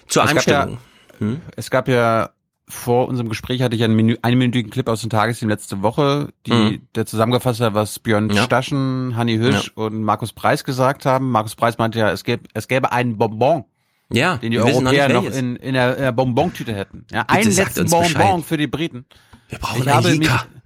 Zur 0.06 0.22
Es 0.24 0.28
gab 0.30 0.36
Einstellung. 0.36 0.78
Ja, 1.20 1.26
Es 1.56 1.70
gab 1.70 1.88
ja 1.88 2.30
vor 2.68 3.08
unserem 3.08 3.28
Gespräch 3.28 3.62
hatte 3.62 3.74
ich 3.74 3.82
einen 3.82 3.96
Menü, 3.96 4.16
einminütigen 4.22 4.70
Clip 4.70 4.88
aus 4.88 5.00
dem 5.00 5.10
Tagesthemen 5.10 5.50
letzte 5.50 5.82
Woche, 5.82 6.28
die 6.46 6.52
Mhm. 6.52 6.80
der 6.94 7.04
zusammengefasst 7.04 7.60
hat, 7.60 7.74
was 7.74 7.98
Björn 7.98 8.30
Ja. 8.30 8.44
Staschen, 8.44 9.16
Hanni 9.16 9.36
Hüsch 9.38 9.72
und 9.74 10.02
Markus 10.04 10.32
Preis 10.32 10.62
gesagt 10.64 11.04
haben. 11.04 11.30
Markus 11.32 11.56
Preis 11.56 11.78
meinte 11.78 11.98
ja, 11.98 12.10
es 12.12 12.22
gäbe, 12.22 12.44
es 12.54 12.68
gäbe 12.68 12.92
einen 12.92 13.18
Bonbon, 13.18 13.64
Ja, 14.12 14.36
den 14.36 14.52
die 14.52 14.58
noch 14.58 14.66
Europäer 14.66 15.08
noch 15.08 15.24
welches. 15.24 15.38
in, 15.38 15.56
in, 15.56 15.74
der, 15.74 15.96
in 15.96 16.02
der 16.04 16.12
Bonbontüte 16.12 16.72
hätten. 16.72 17.06
Ja, 17.10 17.22
einen 17.26 17.50
letzten 17.52 17.90
Bonbon 17.90 18.02
Bescheid. 18.12 18.44
für 18.44 18.56
die 18.56 18.68
Briten. 18.68 19.04
Wir 19.48 19.58
brauchen 19.58 19.82
Ich 19.82 19.88
einen 19.88 19.96
habe 19.96 20.10
Leaker. 20.12 20.46
mich- 20.52 20.59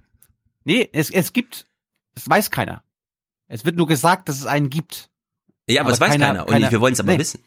Nee, 0.65 0.89
es, 0.91 1.09
es 1.09 1.31
gibt, 1.31 1.67
es 2.15 2.29
weiß 2.29 2.51
keiner. 2.51 2.83
Es 3.47 3.63
wird 3.63 3.77
nur 3.77 3.87
gesagt, 3.87 4.27
dass 4.27 4.37
es 4.37 4.45
einen 4.45 4.69
gibt. 4.69 5.09
Ja, 5.67 5.81
aber, 5.81 5.87
aber 5.87 5.91
das 5.91 6.01
weiß 6.01 6.11
keiner. 6.11 6.27
keiner. 6.27 6.41
Und 6.41 6.51
keiner, 6.51 6.71
wir 6.71 6.81
wollen 6.81 6.93
es 6.93 6.99
aber 6.99 7.13
nee. 7.13 7.19
wissen. 7.19 7.41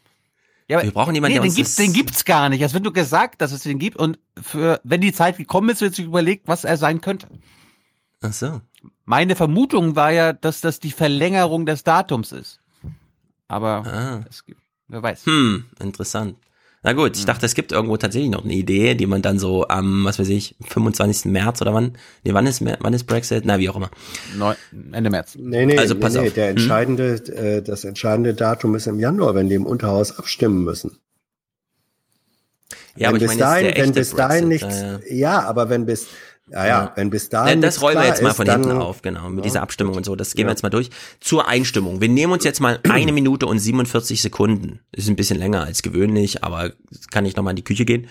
Ja, 0.67 0.77
aber 0.77 0.85
wir 0.85 0.93
brauchen 0.93 1.15
jemanden, 1.15 1.33
nee, 1.33 1.39
der 1.39 1.43
uns 1.43 1.55
den, 1.55 1.65
gibt, 1.65 1.77
den 1.79 1.93
gibt's 1.93 2.25
gar 2.25 2.49
nicht. 2.49 2.61
Es 2.61 2.73
wird 2.73 2.83
nur 2.83 2.93
gesagt, 2.93 3.41
dass 3.41 3.51
es 3.51 3.63
den 3.63 3.79
gibt 3.79 3.97
und 3.97 4.19
für, 4.41 4.79
wenn 4.83 5.01
die 5.01 5.13
Zeit 5.13 5.37
gekommen 5.37 5.69
ist, 5.69 5.81
wird 5.81 5.95
sich 5.95 6.05
überlegt, 6.05 6.47
was 6.47 6.63
er 6.63 6.77
sein 6.77 7.01
könnte. 7.01 7.27
Ach 8.21 8.33
so. 8.33 8.61
Meine 9.05 9.35
Vermutung 9.35 9.95
war 9.95 10.11
ja, 10.11 10.31
dass 10.31 10.61
das 10.61 10.79
die 10.79 10.91
Verlängerung 10.91 11.65
des 11.65 11.83
Datums 11.83 12.31
ist. 12.31 12.59
Aber 13.47 13.85
ah. 13.85 14.25
es 14.29 14.45
gibt, 14.45 14.61
wer 14.87 15.01
weiß. 15.01 15.25
Hm, 15.25 15.65
interessant. 15.79 16.37
Na 16.81 16.93
gut, 16.93 17.15
ich 17.15 17.23
hm. 17.23 17.27
dachte, 17.27 17.45
es 17.45 17.55
gibt 17.55 17.71
irgendwo 17.71 17.97
tatsächlich 17.97 18.31
noch 18.31 18.45
eine 18.45 18.53
Idee, 18.53 18.95
die 18.95 19.05
man 19.05 19.21
dann 19.21 19.37
so 19.37 19.67
am, 19.67 20.05
was 20.05 20.17
weiß 20.17 20.29
ich, 20.29 20.55
25. 20.65 21.25
März 21.25 21.61
oder 21.61 21.73
wann? 21.73 21.97
Nee, 22.23 22.33
wann 22.33 22.47
ist, 22.47 22.63
wann 22.63 22.93
ist 22.93 23.03
Brexit? 23.03 23.43
Na, 23.45 23.59
wie 23.59 23.69
auch 23.69 23.75
immer. 23.75 23.91
Neu, 24.37 24.53
Ende 24.93 25.09
März. 25.09 25.35
Nee, 25.37 25.65
nee, 25.65 25.77
also 25.77 25.95
pass 25.95 26.13
nee, 26.13 26.27
auf. 26.27 26.33
der 26.33 26.49
hm? 26.49 26.57
entscheidende, 26.57 27.21
hm? 27.25 27.63
das 27.65 27.83
entscheidende 27.83 28.33
Datum 28.33 28.75
ist 28.75 28.87
im 28.87 28.99
Januar, 28.99 29.35
wenn 29.35 29.49
die 29.49 29.55
im 29.55 29.65
Unterhaus 29.65 30.17
abstimmen 30.17 30.63
müssen. 30.63 30.97
Ja, 32.95 33.07
wenn 33.07 33.15
aber 33.15 33.19
bis 33.19 33.27
meine, 33.27 33.39
dahin, 33.39 33.73
wenn 33.75 33.93
bis 33.93 34.15
dahin 34.15 34.47
nichts, 34.47 34.81
ja, 34.81 34.91
ja. 34.91 34.99
ja, 35.09 35.39
aber 35.43 35.69
wenn 35.69 35.85
bis, 35.85 36.07
ja, 36.51 36.67
ja, 36.67 36.91
wenn 36.95 37.09
bis 37.09 37.29
dahin. 37.29 37.61
Ja, 37.61 37.67
das 37.67 37.81
rollen 37.81 37.97
wir 37.97 38.07
jetzt 38.07 38.21
mal 38.21 38.33
von 38.33 38.47
ist, 38.47 38.53
hinten 38.53 38.71
auf, 38.71 39.01
genau, 39.01 39.29
mit 39.29 39.39
ja. 39.39 39.43
dieser 39.43 39.61
Abstimmung 39.61 39.95
und 39.95 40.05
so. 40.05 40.15
Das 40.15 40.33
gehen 40.33 40.41
ja. 40.43 40.47
wir 40.47 40.51
jetzt 40.51 40.63
mal 40.63 40.69
durch. 40.69 40.89
Zur 41.19 41.47
Einstimmung. 41.47 42.01
Wir 42.01 42.09
nehmen 42.09 42.33
uns 42.33 42.43
jetzt 42.43 42.59
mal 42.59 42.79
eine 42.89 43.11
Minute 43.11 43.45
und 43.45 43.59
47 43.59 44.21
Sekunden. 44.21 44.79
Ist 44.91 45.09
ein 45.09 45.15
bisschen 45.15 45.37
länger 45.37 45.63
als 45.63 45.81
gewöhnlich, 45.81 46.43
aber 46.43 46.73
kann 47.11 47.25
ich 47.25 47.35
nochmal 47.35 47.51
in 47.51 47.57
die 47.57 47.63
Küche 47.63 47.85
gehen. 47.85 48.07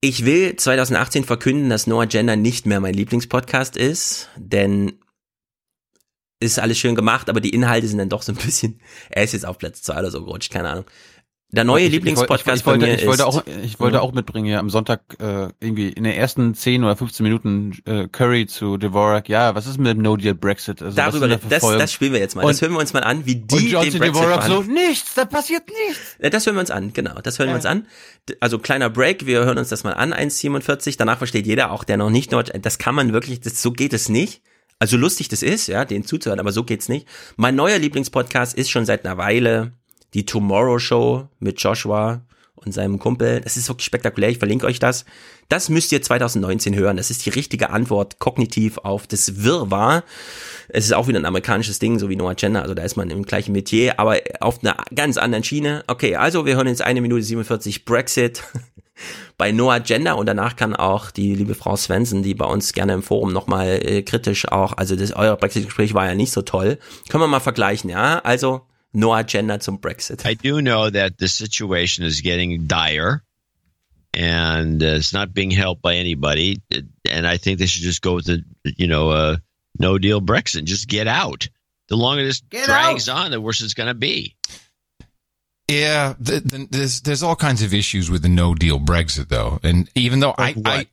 Ich 0.00 0.24
will 0.24 0.56
2018 0.56 1.24
verkünden, 1.24 1.70
dass 1.70 1.86
No 1.86 2.00
Agenda 2.00 2.36
nicht 2.36 2.66
mehr 2.66 2.80
mein 2.80 2.94
Lieblingspodcast 2.94 3.76
ist, 3.76 4.28
denn 4.36 4.92
ist 6.38 6.58
alles 6.58 6.78
schön 6.78 6.94
gemacht, 6.94 7.30
aber 7.30 7.40
die 7.40 7.50
Inhalte 7.50 7.88
sind 7.88 7.98
dann 7.98 8.10
doch 8.10 8.22
so 8.22 8.32
ein 8.32 8.36
bisschen, 8.36 8.80
er 9.08 9.24
ist 9.24 9.32
jetzt 9.32 9.46
auf 9.46 9.58
Platz 9.58 9.82
zwei 9.82 9.98
oder 9.98 10.10
so 10.10 10.22
gerutscht, 10.24 10.52
keine 10.52 10.68
Ahnung. 10.68 10.84
Der 11.56 11.64
neue 11.64 11.88
Lieblingspodcast 11.88 12.60
ich, 12.60 12.66
wollte, 12.66 12.86
ich 12.86 13.06
wollte 13.06 13.26
auch, 13.26 13.42
ich 13.62 13.80
wollte 13.80 14.02
auch 14.02 14.12
mitbringen 14.12 14.46
ja 14.46 14.58
am 14.58 14.68
Sonntag 14.68 15.00
äh, 15.18 15.48
irgendwie 15.58 15.88
in 15.88 16.04
den 16.04 16.12
ersten 16.12 16.54
10 16.54 16.84
oder 16.84 16.96
15 16.96 17.24
Minuten 17.24 17.78
äh, 17.86 18.08
Curry 18.08 18.46
zu 18.46 18.76
Dvorak. 18.76 19.30
Ja, 19.30 19.54
was 19.54 19.66
ist 19.66 19.78
mit 19.78 19.86
dem 19.86 20.02
No 20.02 20.18
Deal 20.18 20.34
Brexit? 20.34 20.82
Also, 20.82 20.94
Darüber, 20.94 21.28
da 21.28 21.38
das, 21.48 21.62
das 21.62 21.92
spielen 21.92 22.12
wir 22.12 22.20
jetzt 22.20 22.36
mal. 22.36 22.42
Und, 22.42 22.50
das 22.50 22.60
hören 22.60 22.72
wir 22.72 22.78
uns 22.78 22.92
mal 22.92 23.04
an, 23.04 23.24
wie 23.24 23.36
die 23.36 23.54
und 23.54 23.68
Johnson 23.68 23.90
den 23.90 24.00
Brexit 24.00 24.22
Dvorak 24.22 24.42
so 24.44 24.62
nichts, 24.64 25.14
da 25.14 25.24
passiert 25.24 25.62
nichts. 25.68 26.16
Ja, 26.20 26.28
das 26.28 26.44
hören 26.44 26.56
wir 26.56 26.60
uns 26.60 26.70
an, 26.70 26.92
genau. 26.92 27.14
Das 27.22 27.38
hören 27.38 27.48
ja. 27.48 27.54
wir 27.54 27.56
uns 27.56 27.66
an. 27.66 27.86
Also 28.40 28.58
kleiner 28.58 28.90
Break, 28.90 29.24
wir 29.24 29.44
hören 29.46 29.56
uns 29.56 29.70
das 29.70 29.82
mal 29.82 29.94
an 29.94 30.12
1:47. 30.12 30.96
Danach 30.98 31.16
versteht 31.16 31.46
jeder, 31.46 31.72
auch 31.72 31.84
der 31.84 31.96
noch 31.96 32.10
nicht 32.10 32.34
Deutsch. 32.34 32.50
Das 32.60 32.76
kann 32.76 32.94
man 32.94 33.14
wirklich, 33.14 33.40
das, 33.40 33.62
so 33.62 33.72
geht 33.72 33.94
es 33.94 34.10
nicht. 34.10 34.42
Also 34.78 34.98
lustig 34.98 35.28
das 35.28 35.42
ist, 35.42 35.68
ja, 35.68 35.86
den 35.86 36.04
zuzuhören, 36.04 36.38
aber 36.38 36.52
so 36.52 36.64
geht's 36.64 36.90
nicht. 36.90 37.08
Mein 37.36 37.54
neuer 37.54 37.78
Lieblingspodcast 37.78 38.54
ist 38.54 38.70
schon 38.70 38.84
seit 38.84 39.06
einer 39.06 39.16
Weile 39.16 39.72
die 40.16 40.24
Tomorrow 40.24 40.78
Show 40.78 41.28
mit 41.40 41.60
Joshua 41.60 42.22
und 42.54 42.72
seinem 42.72 42.98
Kumpel. 42.98 43.42
Das 43.42 43.58
ist 43.58 43.68
wirklich 43.68 43.84
spektakulär. 43.84 44.30
Ich 44.30 44.38
verlinke 44.38 44.66
euch 44.66 44.78
das. 44.78 45.04
Das 45.50 45.68
müsst 45.68 45.92
ihr 45.92 46.00
2019 46.00 46.74
hören. 46.74 46.96
Das 46.96 47.10
ist 47.10 47.26
die 47.26 47.30
richtige 47.30 47.68
Antwort 47.68 48.18
kognitiv 48.18 48.78
auf 48.78 49.06
das 49.06 49.44
Wirrwarr. 49.44 50.04
Es 50.70 50.86
ist 50.86 50.94
auch 50.94 51.06
wieder 51.06 51.18
ein 51.18 51.26
amerikanisches 51.26 51.78
Ding, 51.80 51.98
so 51.98 52.08
wie 52.08 52.16
Noah 52.16 52.34
Gender. 52.34 52.62
Also 52.62 52.72
da 52.72 52.82
ist 52.82 52.96
man 52.96 53.10
im 53.10 53.24
gleichen 53.24 53.52
Metier, 53.52 54.00
aber 54.00 54.16
auf 54.40 54.64
einer 54.64 54.78
ganz 54.94 55.18
anderen 55.18 55.44
Schiene. 55.44 55.84
Okay, 55.86 56.16
also 56.16 56.46
wir 56.46 56.56
hören 56.56 56.68
jetzt 56.68 56.82
eine 56.82 57.02
Minute 57.02 57.22
47 57.22 57.84
Brexit 57.84 58.42
bei 59.36 59.52
Noah 59.52 59.80
Gender 59.80 60.16
und 60.16 60.24
danach 60.24 60.56
kann 60.56 60.74
auch 60.74 61.10
die 61.10 61.34
liebe 61.34 61.54
Frau 61.54 61.76
Svensson, 61.76 62.22
die 62.22 62.32
bei 62.32 62.46
uns 62.46 62.72
gerne 62.72 62.94
im 62.94 63.02
Forum 63.02 63.34
nochmal 63.34 63.80
äh, 63.84 64.02
kritisch 64.02 64.48
auch, 64.48 64.72
also 64.78 64.96
das 64.96 65.12
euer 65.12 65.36
Brexit-Gespräch 65.36 65.92
war 65.92 66.06
ja 66.06 66.14
nicht 66.14 66.32
so 66.32 66.40
toll. 66.40 66.78
Können 67.10 67.22
wir 67.22 67.28
mal 67.28 67.40
vergleichen, 67.40 67.90
ja? 67.90 68.18
Also 68.20 68.62
no 68.96 69.14
agenda 69.14 69.54
on 69.54 69.78
Brexit. 69.78 70.26
I 70.26 70.34
do 70.34 70.62
know 70.62 70.88
that 70.88 71.18
the 71.18 71.28
situation 71.28 72.04
is 72.04 72.22
getting 72.22 72.66
dire 72.66 73.22
and 74.14 74.82
uh, 74.82 74.86
it's 74.86 75.12
not 75.12 75.34
being 75.34 75.50
helped 75.50 75.82
by 75.82 75.96
anybody. 75.96 76.62
And 77.08 77.26
I 77.26 77.36
think 77.36 77.58
they 77.58 77.66
should 77.66 77.82
just 77.82 78.00
go 78.00 78.14
with 78.14 78.24
the, 78.24 78.42
you 78.64 78.86
know, 78.86 79.10
uh, 79.10 79.36
no 79.78 79.98
deal 79.98 80.22
Brexit. 80.22 80.64
Just 80.64 80.88
get 80.88 81.06
out. 81.06 81.48
The 81.88 81.96
longer 81.96 82.24
this 82.24 82.40
get 82.40 82.64
drags 82.64 83.08
out. 83.08 83.26
on, 83.26 83.30
the 83.30 83.40
worse 83.40 83.60
it's 83.60 83.74
going 83.74 83.88
to 83.88 83.94
be. 83.94 84.34
Yeah, 85.68 86.14
the, 86.18 86.40
the, 86.40 86.68
there's 86.70 87.00
there's 87.02 87.22
all 87.22 87.36
kinds 87.36 87.62
of 87.62 87.74
issues 87.74 88.10
with 88.10 88.22
the 88.22 88.28
no 88.28 88.54
deal 88.54 88.78
Brexit 88.78 89.28
though, 89.28 89.58
and 89.64 89.90
even 89.96 90.20
though 90.20 90.34
I, 90.38 90.54
I 90.64 90.86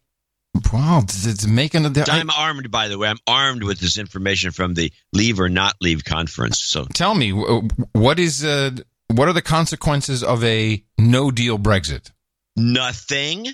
Wow, 0.72 1.04
it's 1.06 1.48
making 1.48 1.86
a 1.86 2.06
I'm 2.10 2.30
armed, 2.30 2.70
by 2.70 2.88
the 2.88 2.98
way. 2.98 3.08
I'm 3.08 3.18
armed 3.28 3.64
with 3.64 3.80
this 3.80 3.98
information 3.98 4.52
from 4.52 4.74
the 4.74 4.92
Leave 5.12 5.40
or 5.40 5.50
Not 5.50 5.76
Leave 5.82 6.04
conference. 6.04 6.60
So 6.60 6.86
tell 6.86 7.16
me, 7.16 7.32
what 7.32 8.20
is 8.20 8.44
uh, 8.44 8.72
what 9.08 9.28
are 9.28 9.34
the 9.34 9.42
consequences 9.42 10.24
of 10.24 10.44
a 10.44 10.84
No 10.98 11.32
Deal 11.32 11.58
Brexit? 11.58 12.12
Nothing. 12.56 13.48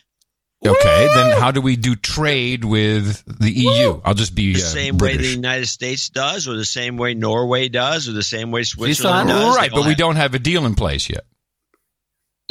Okay, 0.65 1.07
Woo! 1.07 1.13
then 1.15 1.39
how 1.39 1.51
do 1.51 1.61
we 1.61 1.77
do 1.77 1.95
trade 1.95 2.65
with 2.65 3.23
the 3.39 3.49
EU? 3.49 3.93
Woo! 3.93 4.01
I'll 4.03 4.13
just 4.13 4.35
be 4.35 4.53
the 4.53 4.59
uh, 4.59 4.65
same 4.65 4.97
British. 4.97 5.19
way 5.19 5.23
the 5.23 5.35
United 5.35 5.67
States 5.67 6.09
does, 6.09 6.49
or 6.49 6.57
the 6.57 6.65
same 6.65 6.97
way 6.97 7.13
Norway 7.13 7.69
does, 7.69 8.09
or 8.09 8.11
the 8.11 8.23
same 8.23 8.51
way 8.51 8.63
Switzerland 8.63 9.30
does. 9.30 9.55
Right, 9.55 9.71
but 9.71 9.85
we 9.85 9.95
don't 9.95 10.17
have 10.17 10.34
a 10.34 10.39
deal 10.39 10.65
in 10.65 10.76
place 10.76 11.09
yet. 11.09 11.26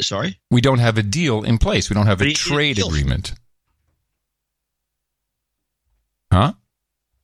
Sorry, 0.01 0.39
we 0.49 0.61
don't 0.61 0.79
have 0.79 0.97
a 0.97 1.03
deal 1.03 1.43
in 1.43 1.59
place. 1.59 1.89
We 1.89 1.93
don't 1.93 2.07
have 2.07 2.21
a 2.21 2.33
trade 2.33 2.79
agreement. 2.79 3.33
Huh? 6.31 6.53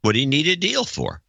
What 0.02 0.14
do 0.14 0.19
you 0.19 0.27
need 0.27 0.48
a 0.48 0.56
deal 0.56 0.86
for? 0.86 1.22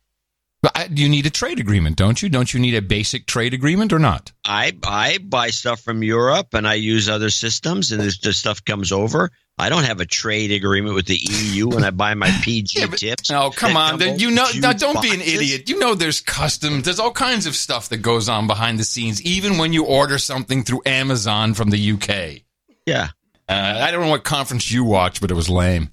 You 0.90 1.08
need 1.08 1.26
a 1.26 1.30
trade 1.30 1.60
agreement, 1.60 1.96
don't 1.96 2.20
you? 2.20 2.28
Don't 2.28 2.52
you 2.52 2.58
need 2.58 2.74
a 2.74 2.82
basic 2.82 3.26
trade 3.26 3.54
agreement 3.54 3.92
or 3.92 3.98
not? 3.98 4.32
I 4.44 4.76
I 4.84 5.18
buy 5.18 5.50
stuff 5.50 5.80
from 5.80 6.02
Europe 6.02 6.54
and 6.54 6.66
I 6.66 6.74
use 6.74 7.08
other 7.08 7.30
systems, 7.30 7.92
and 7.92 8.02
the 8.02 8.32
stuff 8.32 8.64
comes 8.64 8.90
over. 8.90 9.30
I 9.58 9.68
don't 9.68 9.84
have 9.84 10.00
a 10.00 10.06
trade 10.06 10.52
agreement 10.52 10.94
with 10.94 11.06
the 11.06 11.16
EU 11.16 11.68
when 11.68 11.84
I 11.84 11.90
buy 11.90 12.14
my 12.14 12.30
PG 12.42 12.78
yeah, 12.78 12.86
but, 12.86 12.98
tips. 12.98 13.30
Oh, 13.30 13.50
come 13.50 13.76
on. 13.76 13.98
Come 13.98 14.16
you 14.18 14.30
know, 14.30 14.46
now 14.58 14.72
don't 14.72 14.94
boxes. 14.94 15.10
be 15.10 15.16
an 15.16 15.22
idiot. 15.22 15.70
You 15.70 15.78
know 15.78 15.94
there's 15.94 16.20
customs. 16.20 16.84
There's 16.84 17.00
all 17.00 17.12
kinds 17.12 17.46
of 17.46 17.54
stuff 17.54 17.88
that 17.88 17.98
goes 17.98 18.28
on 18.28 18.46
behind 18.46 18.78
the 18.78 18.84
scenes, 18.84 19.22
even 19.22 19.56
when 19.56 19.72
you 19.72 19.86
order 19.86 20.18
something 20.18 20.62
through 20.62 20.82
Amazon 20.84 21.54
from 21.54 21.70
the 21.70 21.92
UK. 21.92 22.42
Yeah. 22.84 23.10
Uh, 23.48 23.80
I 23.82 23.90
don't 23.90 24.02
know 24.02 24.10
what 24.10 24.24
conference 24.24 24.70
you 24.70 24.84
watched, 24.84 25.20
but 25.20 25.30
it 25.30 25.34
was 25.34 25.48
lame. 25.48 25.90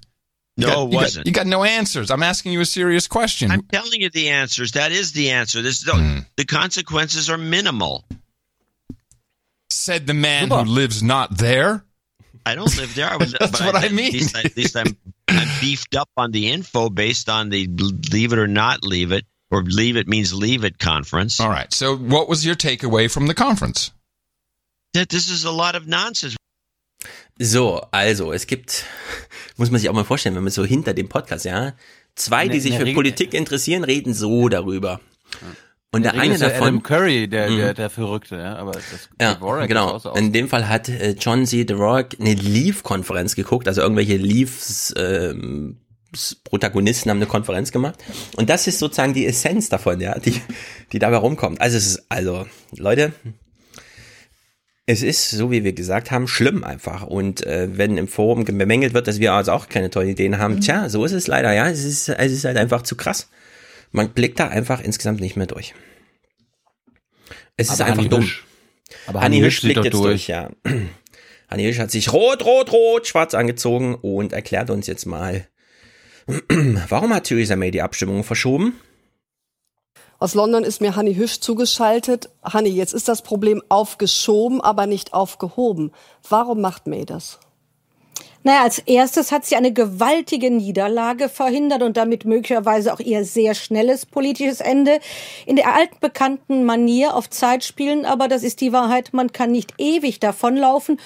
No, 0.56 0.66
got, 0.66 0.78
it 0.78 0.94
wasn't. 0.94 1.26
You 1.26 1.32
got, 1.32 1.46
you 1.46 1.50
got, 1.50 1.58
no 1.58 1.64
answers. 1.64 2.10
I'm 2.10 2.22
asking 2.22 2.52
you 2.52 2.60
a 2.60 2.66
serious 2.66 3.08
question. 3.08 3.50
I'm 3.50 3.62
telling 3.62 4.00
you 4.00 4.10
the 4.10 4.30
answers. 4.30 4.72
That 4.72 4.92
is 4.92 5.12
the 5.12 5.30
answer. 5.30 5.62
This 5.62 5.82
the, 5.82 5.94
hmm. 5.94 6.18
the 6.36 6.44
consequences 6.44 7.28
are 7.28 7.38
minimal. 7.38 8.04
Said 9.70 10.06
the 10.06 10.14
man 10.14 10.48
who 10.48 10.62
lives 10.62 11.02
not 11.02 11.36
there. 11.36 11.84
I 12.46 12.54
don't 12.54 12.76
live 12.76 12.94
there. 12.94 13.08
I 13.08 13.16
was, 13.18 13.34
That's 13.38 13.60
what 13.60 13.74
I, 13.74 13.86
I 13.86 13.88
mean. 13.88 14.08
At 14.08 14.12
least, 14.12 14.36
at 14.36 14.56
least 14.56 14.76
I'm, 14.76 14.96
I'm 15.28 15.48
beefed 15.60 15.96
up 15.96 16.10
on 16.16 16.30
the 16.30 16.50
info 16.50 16.90
based 16.90 17.28
on 17.28 17.48
the 17.48 17.66
leave 18.12 18.32
it 18.32 18.38
or 18.38 18.46
not 18.46 18.84
leave 18.84 19.12
it, 19.12 19.24
or 19.50 19.62
leave 19.62 19.96
it 19.96 20.06
means 20.06 20.32
leave 20.32 20.64
it 20.64 20.78
conference. 20.78 21.40
All 21.40 21.48
right. 21.48 21.72
So, 21.72 21.96
what 21.96 22.28
was 22.28 22.44
your 22.44 22.54
takeaway 22.54 23.10
from 23.10 23.26
the 23.26 23.34
conference? 23.34 23.90
That 24.92 25.08
this 25.08 25.28
is 25.28 25.44
a 25.44 25.50
lot 25.50 25.74
of 25.74 25.88
nonsense. 25.88 26.36
So, 27.38 27.82
also, 27.90 28.32
es 28.32 28.46
gibt, 28.46 28.84
muss 29.56 29.70
man 29.70 29.80
sich 29.80 29.88
auch 29.88 29.94
mal 29.94 30.04
vorstellen, 30.04 30.36
wenn 30.36 30.44
man 30.44 30.52
so 30.52 30.64
hinter 30.64 30.94
dem 30.94 31.08
Podcast, 31.08 31.44
ja, 31.44 31.74
zwei, 32.14 32.48
die 32.48 32.60
sich 32.60 32.74
für 32.76 32.82
Regel 32.82 32.94
Politik 32.94 33.34
interessieren, 33.34 33.84
reden 33.84 34.14
so 34.14 34.48
darüber. 34.48 35.00
Und 35.90 36.02
der, 36.02 36.12
der 36.12 36.22
eine 36.22 36.38
davon, 36.38 36.62
Adam 36.62 36.82
Curry, 36.82 37.28
der, 37.28 37.48
der, 37.48 37.70
mhm. 37.70 37.74
der 37.74 37.90
Verrückte, 37.90 38.36
ja, 38.36 38.56
aber 38.56 38.72
das 38.72 39.08
ja, 39.20 39.66
genau. 39.66 39.96
In 40.16 40.32
dem 40.32 40.48
Fall 40.48 40.68
hat 40.68 40.88
äh, 40.88 41.12
John 41.18 41.46
C. 41.46 41.64
The 41.66 41.74
Rock 41.74 42.08
eine 42.18 42.34
Leaf-Konferenz 42.34 43.36
geguckt, 43.36 43.68
also 43.68 43.80
irgendwelche 43.80 44.16
Leafs, 44.16 44.92
ähm, 44.96 45.78
Protagonisten 46.44 47.10
haben 47.10 47.18
eine 47.18 47.26
Konferenz 47.26 47.72
gemacht. 47.72 47.96
Und 48.36 48.50
das 48.50 48.66
ist 48.66 48.78
sozusagen 48.78 49.14
die 49.14 49.26
Essenz 49.26 49.68
davon, 49.68 50.00
ja, 50.00 50.18
die, 50.18 50.40
die 50.92 50.98
dabei 50.98 51.16
rumkommt. 51.16 51.60
Also 51.60 51.76
es 51.76 51.86
ist, 51.86 52.06
also, 52.08 52.46
Leute, 52.76 53.12
es 54.86 55.02
ist, 55.02 55.30
so 55.30 55.50
wie 55.50 55.64
wir 55.64 55.72
gesagt 55.72 56.10
haben, 56.10 56.28
schlimm 56.28 56.62
einfach. 56.62 57.04
Und 57.04 57.46
äh, 57.46 57.68
wenn 57.72 57.96
im 57.96 58.08
Forum 58.08 58.44
bemängelt 58.44 58.92
wird, 58.92 59.06
dass 59.08 59.18
wir 59.18 59.32
also 59.32 59.52
auch 59.52 59.68
keine 59.68 59.90
tollen 59.90 60.10
Ideen 60.10 60.38
haben, 60.38 60.56
mhm. 60.56 60.60
tja, 60.60 60.88
so 60.88 61.04
ist 61.04 61.12
es 61.12 61.26
leider, 61.26 61.52
ja. 61.52 61.68
Es 61.68 61.84
ist, 61.84 62.08
es 62.08 62.32
ist 62.32 62.44
halt 62.44 62.58
einfach 62.58 62.82
zu 62.82 62.96
krass. 62.96 63.28
Man 63.92 64.10
blickt 64.10 64.40
da 64.40 64.48
einfach 64.48 64.82
insgesamt 64.82 65.20
nicht 65.20 65.36
mehr 65.36 65.46
durch. 65.46 65.74
Es 67.56 67.68
ist 67.70 67.80
Aber 67.80 67.84
einfach 67.84 67.98
Hanni 67.98 68.08
dumm. 68.08 68.22
Hüsch. 68.22 68.44
Aber 69.06 69.20
Hanni 69.22 69.40
Hüsch 69.40 69.62
blickt 69.62 69.84
jetzt 69.84 69.94
durch. 69.94 70.26
durch, 70.26 70.28
ja. 70.28 70.50
Hanni 71.48 71.64
Hüsch 71.64 71.78
hat 71.78 71.90
sich 71.90 72.12
rot, 72.12 72.44
rot, 72.44 72.72
rot, 72.72 73.06
schwarz 73.06 73.32
angezogen 73.34 73.94
und 73.94 74.32
erklärt 74.32 74.70
uns 74.70 74.86
jetzt 74.86 75.06
mal, 75.06 75.46
warum 76.88 77.14
hat 77.14 77.24
Theresa 77.24 77.56
May 77.56 77.70
die 77.70 77.82
Abstimmung 77.82 78.24
verschoben? 78.24 78.74
Aus 80.18 80.34
London 80.34 80.64
ist 80.64 80.80
mir 80.80 80.96
Hanni 80.96 81.14
Hüsch 81.14 81.40
zugeschaltet. 81.40 82.30
Hanni, 82.42 82.70
jetzt 82.70 82.94
ist 82.94 83.08
das 83.08 83.22
Problem 83.22 83.62
aufgeschoben, 83.68 84.60
aber 84.60 84.86
nicht 84.86 85.12
aufgehoben. 85.12 85.92
Warum 86.28 86.60
macht 86.60 86.86
May 86.86 87.04
das? 87.04 87.38
Naja, 88.46 88.62
als 88.62 88.78
erstes 88.78 89.32
hat 89.32 89.46
sie 89.46 89.56
eine 89.56 89.72
gewaltige 89.72 90.50
Niederlage 90.50 91.30
verhindert 91.30 91.82
und 91.82 91.96
damit 91.96 92.26
möglicherweise 92.26 92.92
auch 92.92 93.00
ihr 93.00 93.24
sehr 93.24 93.54
schnelles 93.54 94.04
politisches 94.04 94.60
Ende. 94.60 95.00
In 95.46 95.56
der 95.56 95.74
altbekannten 95.74 96.64
Manier 96.64 97.16
auf 97.16 97.30
Zeit 97.30 97.64
spielen, 97.64 98.04
aber 98.04 98.28
das 98.28 98.42
ist 98.42 98.60
die 98.60 98.72
Wahrheit, 98.74 99.14
man 99.14 99.32
kann 99.32 99.50
nicht 99.50 99.72
ewig 99.78 100.20
davonlaufen. 100.20 101.00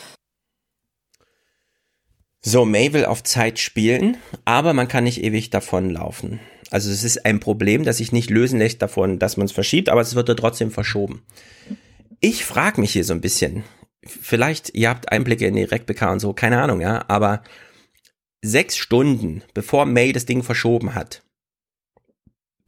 So, 2.40 2.64
May 2.64 2.92
will 2.92 3.04
auf 3.04 3.22
Zeit 3.22 3.60
spielen, 3.60 4.16
aber 4.44 4.72
man 4.72 4.88
kann 4.88 5.04
nicht 5.04 5.18
ewig 5.18 5.50
davonlaufen. 5.50 6.40
Also 6.70 6.90
es 6.90 7.04
ist 7.04 7.24
ein 7.24 7.40
Problem, 7.40 7.84
das 7.84 7.98
sich 7.98 8.12
nicht 8.12 8.30
lösen 8.30 8.58
lässt 8.58 8.82
davon, 8.82 9.18
dass 9.18 9.36
man 9.36 9.46
es 9.46 9.52
verschiebt, 9.52 9.88
aber 9.88 10.00
es 10.00 10.14
wird 10.14 10.28
trotzdem 10.38 10.70
verschoben. 10.70 11.22
Ich 12.20 12.44
frage 12.44 12.80
mich 12.80 12.92
hier 12.92 13.04
so 13.04 13.14
ein 13.14 13.20
bisschen, 13.20 13.64
vielleicht, 14.04 14.74
ihr 14.74 14.90
habt 14.90 15.10
Einblicke 15.10 15.46
in 15.46 15.54
die 15.54 15.62
RecBK 15.62 16.12
und 16.12 16.20
so, 16.20 16.32
keine 16.32 16.60
Ahnung, 16.60 16.80
ja, 16.80 17.04
aber 17.08 17.42
sechs 18.42 18.76
Stunden 18.76 19.42
bevor 19.54 19.86
May 19.86 20.12
das 20.12 20.26
Ding 20.26 20.42
verschoben 20.42 20.94
hat, 20.94 21.22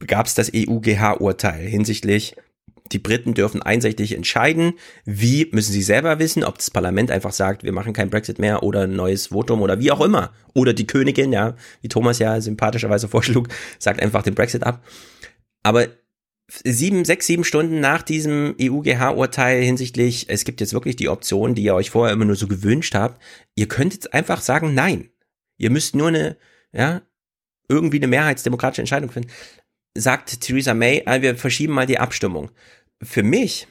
gab 0.05 0.25
es 0.25 0.33
das 0.33 0.51
EUGH-Urteil 0.53 1.67
hinsichtlich, 1.67 2.35
die 2.91 2.99
Briten 2.99 3.33
dürfen 3.33 3.61
einseitig 3.61 4.15
entscheiden, 4.15 4.73
wie 5.05 5.47
müssen 5.51 5.71
sie 5.71 5.81
selber 5.81 6.19
wissen, 6.19 6.43
ob 6.43 6.57
das 6.57 6.69
Parlament 6.69 7.11
einfach 7.11 7.31
sagt, 7.31 7.63
wir 7.63 7.71
machen 7.71 7.93
kein 7.93 8.09
Brexit 8.09 8.39
mehr 8.39 8.63
oder 8.63 8.81
ein 8.81 8.95
neues 8.95 9.27
Votum 9.27 9.61
oder 9.61 9.79
wie 9.79 9.91
auch 9.91 10.01
immer. 10.01 10.33
Oder 10.53 10.73
die 10.73 10.87
Königin, 10.87 11.31
ja, 11.31 11.55
wie 11.81 11.87
Thomas 11.87 12.19
ja 12.19 12.39
sympathischerweise 12.41 13.07
vorschlug, 13.09 13.47
sagt 13.79 14.01
einfach 14.01 14.23
den 14.23 14.35
Brexit 14.35 14.63
ab. 14.63 14.83
Aber 15.63 15.87
sieben, 16.63 17.05
sechs, 17.05 17.27
sieben 17.27 17.43
Stunden 17.43 17.79
nach 17.79 18.01
diesem 18.01 18.55
EUGH-Urteil 18.59 19.61
hinsichtlich, 19.61 20.25
es 20.29 20.43
gibt 20.43 20.61
jetzt 20.61 20.73
wirklich 20.73 20.95
die 20.95 21.09
Option, 21.09 21.55
die 21.55 21.63
ihr 21.63 21.75
euch 21.75 21.89
vorher 21.89 22.13
immer 22.13 22.25
nur 22.25 22.35
so 22.35 22.47
gewünscht 22.47 22.95
habt, 22.95 23.21
ihr 23.55 23.67
könnt 23.67 23.93
jetzt 23.93 24.13
einfach 24.13 24.41
sagen, 24.41 24.73
nein. 24.73 25.09
Ihr 25.57 25.69
müsst 25.69 25.95
nur 25.95 26.07
eine, 26.07 26.37
ja, 26.73 27.01
irgendwie 27.69 27.97
eine 27.97 28.07
mehrheitsdemokratische 28.07 28.81
Entscheidung 28.81 29.11
finden. 29.11 29.29
Sagt 29.93 30.41
Theresa 30.41 30.73
May, 30.73 31.03
ah, 31.05 31.21
wir 31.21 31.35
verschieben 31.35 31.73
mal 31.73 31.85
die 31.85 31.99
Abstimmung. 31.99 32.51
Für 33.03 33.23
mich 33.23 33.67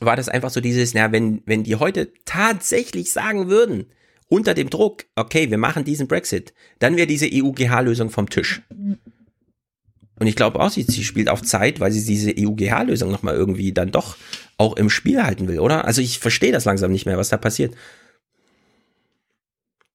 war 0.00 0.16
das 0.16 0.28
einfach 0.28 0.50
so 0.50 0.60
dieses, 0.60 0.94
na, 0.94 1.12
wenn, 1.12 1.42
wenn 1.46 1.64
die 1.64 1.76
heute 1.76 2.12
tatsächlich 2.24 3.12
sagen 3.12 3.48
würden, 3.48 3.86
unter 4.28 4.54
dem 4.54 4.70
Druck, 4.70 5.04
okay, 5.16 5.50
wir 5.50 5.58
machen 5.58 5.84
diesen 5.84 6.06
Brexit, 6.06 6.54
dann 6.78 6.96
wäre 6.96 7.06
diese 7.08 7.26
EUGH-Lösung 7.26 8.10
vom 8.10 8.30
Tisch. 8.30 8.62
Und 8.70 10.26
ich 10.26 10.36
glaube 10.36 10.60
auch, 10.60 10.70
sie, 10.70 10.82
sie 10.84 11.02
spielt 11.02 11.28
auf 11.28 11.42
Zeit, 11.42 11.80
weil 11.80 11.90
sie 11.90 12.04
diese 12.04 12.30
EUGH-Lösung 12.36 13.10
nochmal 13.10 13.34
irgendwie 13.34 13.72
dann 13.72 13.90
doch 13.90 14.16
auch 14.58 14.76
im 14.76 14.88
Spiel 14.90 15.22
halten 15.24 15.48
will, 15.48 15.58
oder? 15.58 15.84
Also 15.84 16.00
ich 16.00 16.18
verstehe 16.20 16.52
das 16.52 16.64
langsam 16.64 16.92
nicht 16.92 17.06
mehr, 17.06 17.16
was 17.18 17.30
da 17.30 17.38
passiert. 17.38 17.74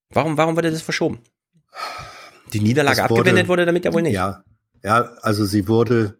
Warum, 0.09 0.38
warum 0.38 0.55
wurde 0.55 0.72
das 0.72 0.81
verschoben? 0.81 1.19
Die 2.53 2.59
Niederlage 2.59 2.97
wurde- 2.97 3.19
abgewendet 3.22 3.47
wurde 3.47 3.65
damit 3.65 3.85
ja 3.85 3.93
wohl 3.93 4.01
nicht. 4.01 4.13
Ja, 4.13 4.43
ja, 4.84 5.01
also 5.22 5.45
sie 5.45 5.67
wurde, 5.67 6.17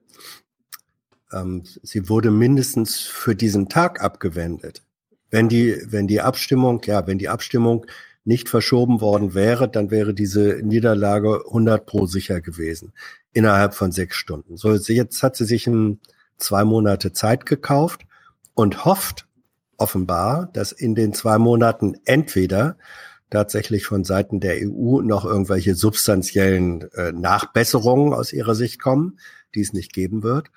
ähm, 1.32 1.64
sie 1.84 2.10
wurde 2.10 2.32
mindestens 2.32 3.00
für 3.00 3.36
diesen 3.36 3.70
Tag 3.70 4.02
abgewendet. 4.02 4.84
Wenn 5.30 5.50
die, 5.50 5.78
wenn 5.86 6.08
die 6.08 6.22
Abstimmung, 6.22 6.82
ja, 6.86 7.08
wenn 7.08 7.18
die 7.18 7.30
Abstimmung 7.30 7.86
nicht 8.24 8.50
verschoben 8.50 9.02
worden 9.02 9.34
wäre, 9.34 9.70
dann 9.70 9.92
wäre 9.92 10.14
diese 10.14 10.60
Niederlage 10.64 11.44
100 11.46 11.86
pro 11.86 12.08
sicher 12.08 12.42
gewesen 12.42 12.94
innerhalb 13.34 13.76
von 13.76 13.92
sechs 13.92 14.16
Stunden. 14.16 14.58
So, 14.58 14.74
jetzt 14.74 15.22
hat 15.22 15.36
sie 15.36 15.46
sich 15.46 15.68
ein, 15.68 16.00
zwei 16.38 16.64
Monate 16.64 17.14
Zeit 17.14 17.46
gekauft 17.46 18.06
und 18.54 18.86
hofft 18.86 19.28
offenbar, 19.78 20.50
dass 20.54 20.72
in 20.72 20.96
den 20.96 21.14
zwei 21.14 21.38
Monaten 21.38 21.96
entweder 22.06 22.78
tatsächlich 23.30 23.86
von 23.86 24.04
Seiten 24.04 24.40
der 24.40 24.56
EU 24.62 25.02
noch 25.02 25.26
irgendwelche 25.26 25.76
substanziellen 25.76 26.90
äh, 26.94 27.12
Nachbesserungen 27.12 28.14
aus 28.14 28.34
ihrer 28.34 28.56
Sicht 28.56 28.82
kommen, 28.82 29.20
die 29.54 29.62
es 29.62 29.74
nicht 29.74 29.94
geben 29.94 30.24
wird. 30.24 30.50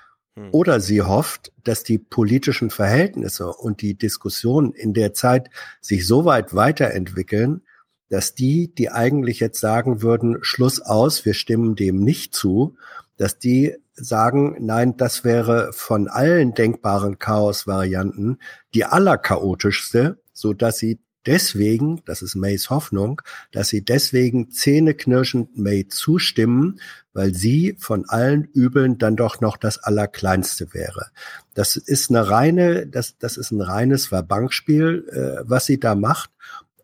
Oder 0.53 0.81
sie 0.81 1.03
hofft, 1.03 1.53
dass 1.65 1.83
die 1.83 1.99
politischen 1.99 2.71
Verhältnisse 2.71 3.49
und 3.49 3.83
die 3.83 3.95
Diskussionen 3.95 4.73
in 4.73 4.95
der 4.95 5.13
Zeit 5.15 5.51
sich 5.81 6.07
so 6.07 6.25
weit 6.25 6.55
weiterentwickeln, 6.55 7.63
dass 8.09 8.35
die, 8.35 8.75
die 8.75 8.91
eigentlich 8.91 9.41
jetzt 9.41 9.61
sagen 9.61 10.03
würden, 10.03 10.39
Schluss 10.41 10.81
aus, 10.81 11.25
wir 11.25 11.35
stimmen 11.35 11.77
dem 11.77 12.03
nicht 12.03 12.35
zu, 12.35 12.77
dass 13.17 13.39
die 13.39 13.77
sagen, 13.95 14.57
nein, 14.61 14.97
das 14.97 15.25
wäre 15.25 15.73
von 15.73 16.09
allen 16.09 16.55
denkbaren 16.55 17.19
Chaos-Varianten 17.19 18.39
die 18.75 18.85
allerchaotischste, 18.85 20.21
so 20.33 20.53
dass 20.53 20.79
sie 20.79 21.01
deswegen, 21.27 22.03
das 22.05 22.23
ist 22.23 22.35
Mays 22.35 22.71
Hoffnung, 22.71 23.23
dass 23.53 23.69
sie 23.69 23.85
deswegen 23.85 24.51
zähneknirschend 24.51 25.59
May 25.59 25.89
zustimmen, 25.89 26.81
weil 27.13 27.35
sie 27.35 27.77
von 27.79 28.09
allen 28.09 28.45
Übeln 28.45 28.99
dann 28.99 29.17
doch 29.17 29.41
noch 29.41 29.57
das 29.57 29.79
Allerkleinste 29.79 30.73
wäre. 30.73 31.09
Das 31.55 31.77
ist 31.77 32.11
eine 32.11 32.31
reine, 32.31 32.87
das, 32.87 33.19
das 33.19 33.37
ist 33.37 33.51
ein 33.51 33.61
reines 33.61 34.07
Verbankspiel, 34.07 35.07
äh, 35.11 35.45
was 35.49 35.67
sie 35.67 35.81
da 35.81 35.95
macht. 35.95 36.31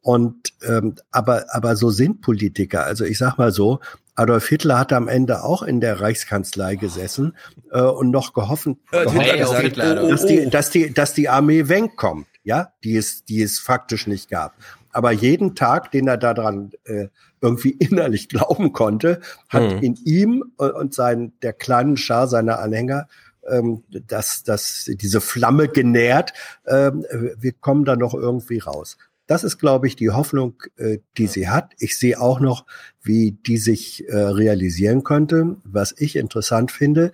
Und 0.01 0.53
ähm, 0.63 0.97
aber 1.11 1.47
aber 1.49 1.77
so 1.77 1.89
sind 1.89 2.21
Politiker. 2.21 2.85
Also 2.85 3.07
ich 3.07 3.17
sag 3.17 3.39
mal 3.39 3.53
so, 3.53 3.81
Adolf 4.17 4.47
Hitler 4.49 4.79
hat 4.79 4.93
am 4.93 5.09
Ende 5.09 5.43
auch 5.43 5.63
in 5.63 5.81
der 5.81 5.99
Reichskanzlei 5.99 6.77
gesessen 6.77 7.35
äh, 7.73 7.81
und 7.81 8.11
noch 8.11 8.35
gehoffen, 8.35 8.81
gehofft, 8.91 9.79
dass, 9.79 10.27
die, 10.27 10.51
dass 10.51 10.71
die 10.71 10.93
dass 10.93 11.15
die 11.15 11.31
Armee 11.31 11.69
wegkommt, 11.69 12.27
ja, 12.45 12.73
die 12.85 12.97
es 12.97 13.25
die 13.25 13.43
es 13.43 13.59
faktisch 13.59 14.07
nicht 14.07 14.31
gab. 14.31 14.55
Aber 14.93 15.11
jeden 15.11 15.57
Tag, 15.57 15.91
den 15.91 16.07
er 16.07 16.19
daran 16.19 16.71
äh, 16.85 17.09
irgendwie 17.41 17.71
innerlich 17.81 18.29
glauben 18.29 18.73
konnte, 18.73 19.21
hat 19.49 19.73
Hm. 19.73 19.83
in 19.83 19.95
ihm 20.05 20.45
und 20.57 20.95
sein 20.95 21.33
der 21.43 21.53
kleinen 21.53 21.97
Schar 21.97 22.29
seiner 22.29 22.61
Anhänger 22.61 23.09
ähm, 23.51 23.85
dass 23.91 24.43
dass 24.45 24.91
diese 24.95 25.21
Flamme 25.21 25.69
genährt. 25.69 26.33
Ähm, 26.67 27.05
wir 27.39 27.53
kommen 27.53 27.85
da 27.85 27.97
noch 27.97 28.15
irgendwie 28.15 28.59
raus. 28.59 28.97
Das 29.27 29.43
ist, 29.43 29.59
glaube 29.59 29.87
ich, 29.87 29.97
die 29.97 30.11
Hoffnung, 30.11 30.63
äh, 30.77 30.99
die 31.17 31.27
sie 31.27 31.49
hat. 31.49 31.73
Ich 31.79 31.99
sehe 31.99 32.21
auch 32.21 32.41
noch, 32.41 32.67
wie 33.03 33.33
die 33.33 33.57
sich 33.57 34.07
äh, 34.09 34.17
realisieren 34.17 35.03
könnte. 35.03 35.57
Was 35.65 35.95
ich 35.97 36.17
interessant 36.17 36.71
finde, 36.71 37.13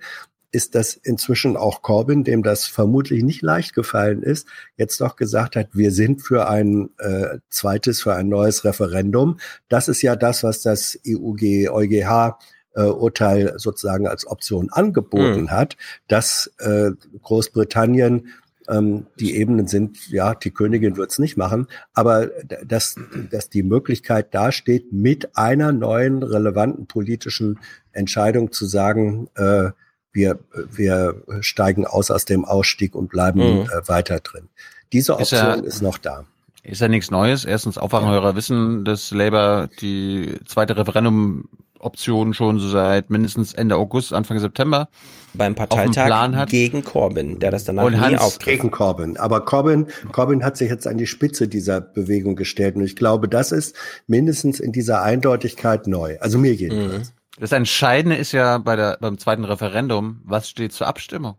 ist, 0.51 0.75
dass 0.75 0.93
inzwischen 0.93 1.55
auch 1.57 1.81
Corbyn, 1.81 2.23
dem 2.23 2.43
das 2.43 2.65
vermutlich 2.65 3.23
nicht 3.23 3.41
leicht 3.41 3.73
gefallen 3.73 4.21
ist, 4.21 4.47
jetzt 4.75 4.99
doch 5.01 5.15
gesagt 5.15 5.55
hat, 5.55 5.69
wir 5.73 5.91
sind 5.91 6.21
für 6.21 6.49
ein 6.49 6.89
äh, 6.99 7.39
zweites, 7.49 8.01
für 8.01 8.15
ein 8.15 8.29
neues 8.29 8.65
Referendum. 8.65 9.37
Das 9.69 9.87
ist 9.87 10.01
ja 10.01 10.15
das, 10.15 10.43
was 10.43 10.61
das 10.61 10.99
EUG, 11.07 11.69
EuGH 11.69 12.37
äh, 12.73 12.83
Urteil 12.83 13.53
sozusagen 13.57 14.07
als 14.07 14.27
Option 14.27 14.69
angeboten 14.71 15.21
Hm. 15.21 15.51
hat, 15.51 15.77
dass 16.07 16.51
äh, 16.59 16.91
Großbritannien 17.21 18.27
ähm, 18.69 19.07
die 19.19 19.35
Ebenen 19.35 19.67
sind, 19.67 20.09
ja, 20.09 20.35
die 20.35 20.51
Königin 20.51 20.97
wird's 20.97 21.19
nicht 21.19 21.37
machen, 21.37 21.67
aber 21.93 22.27
dass, 22.65 22.95
dass 23.29 23.49
die 23.49 23.63
Möglichkeit 23.63 24.33
dasteht, 24.33 24.93
mit 24.93 25.35
einer 25.35 25.71
neuen 25.71 26.23
relevanten 26.23 26.87
politischen 26.87 27.59
Entscheidung 27.91 28.51
zu 28.51 28.65
sagen, 28.65 29.29
äh, 29.35 29.71
wir, 30.13 30.39
wir 30.71 31.21
steigen 31.41 31.85
aus 31.85 32.11
aus 32.11 32.25
dem 32.25 32.45
Ausstieg 32.45 32.95
und 32.95 33.09
bleiben 33.09 33.39
Mhm. 33.39 33.61
äh, 33.69 33.87
weiter 33.87 34.19
drin. 34.19 34.49
Diese 34.91 35.13
Ist 35.13 35.33
Option 35.33 35.39
ja- 35.39 35.53
ist 35.55 35.81
noch 35.81 35.97
da. 35.97 36.25
Ist 36.63 36.81
ja 36.81 36.87
nichts 36.87 37.09
Neues. 37.09 37.43
Erstens 37.45 37.77
Aufwachenheurer 37.77 38.35
wissen, 38.35 38.85
dass 38.85 39.09
Labour 39.11 39.67
die 39.81 40.35
zweite 40.45 40.75
Referendum-Option 40.77 42.33
schon 42.33 42.59
so 42.59 42.69
seit 42.69 43.09
mindestens 43.09 43.53
Ende 43.53 43.75
August, 43.77 44.13
Anfang 44.13 44.39
September 44.39 44.87
beim 45.33 45.55
Plan 45.55 45.67
Parteitag 45.69 46.35
hat. 46.35 46.49
gegen 46.49 46.83
Corbyn, 46.83 47.39
der 47.39 47.51
das 47.51 47.63
danach 47.63 47.85
Und 47.85 47.93
nie 47.93 48.17
aufgriff. 48.17 48.45
Gegen 48.45 48.69
Corbyn. 48.69 49.17
Aber 49.17 49.41
Corbyn, 49.45 49.87
Corbyn 50.11 50.43
hat 50.43 50.57
sich 50.57 50.69
jetzt 50.69 50.87
an 50.87 50.97
die 50.97 51.07
Spitze 51.07 51.47
dieser 51.47 51.81
Bewegung 51.81 52.35
gestellt. 52.35 52.75
Und 52.75 52.83
ich 52.83 52.95
glaube, 52.95 53.27
das 53.27 53.51
ist 53.51 53.75
mindestens 54.07 54.59
in 54.59 54.71
dieser 54.71 55.01
Eindeutigkeit 55.01 55.87
neu. 55.87 56.17
Also 56.19 56.37
mir 56.37 56.53
jedenfalls. 56.53 57.13
Das 57.41 57.51
Entscheidende 57.51 58.15
ist 58.17 58.33
ja 58.33 58.59
bei 58.59 58.75
der, 58.75 58.99
beim 59.01 59.17
zweiten 59.17 59.43
Referendum, 59.45 60.21
was 60.23 60.47
steht 60.47 60.73
zur 60.73 60.85
Abstimmung? 60.85 61.37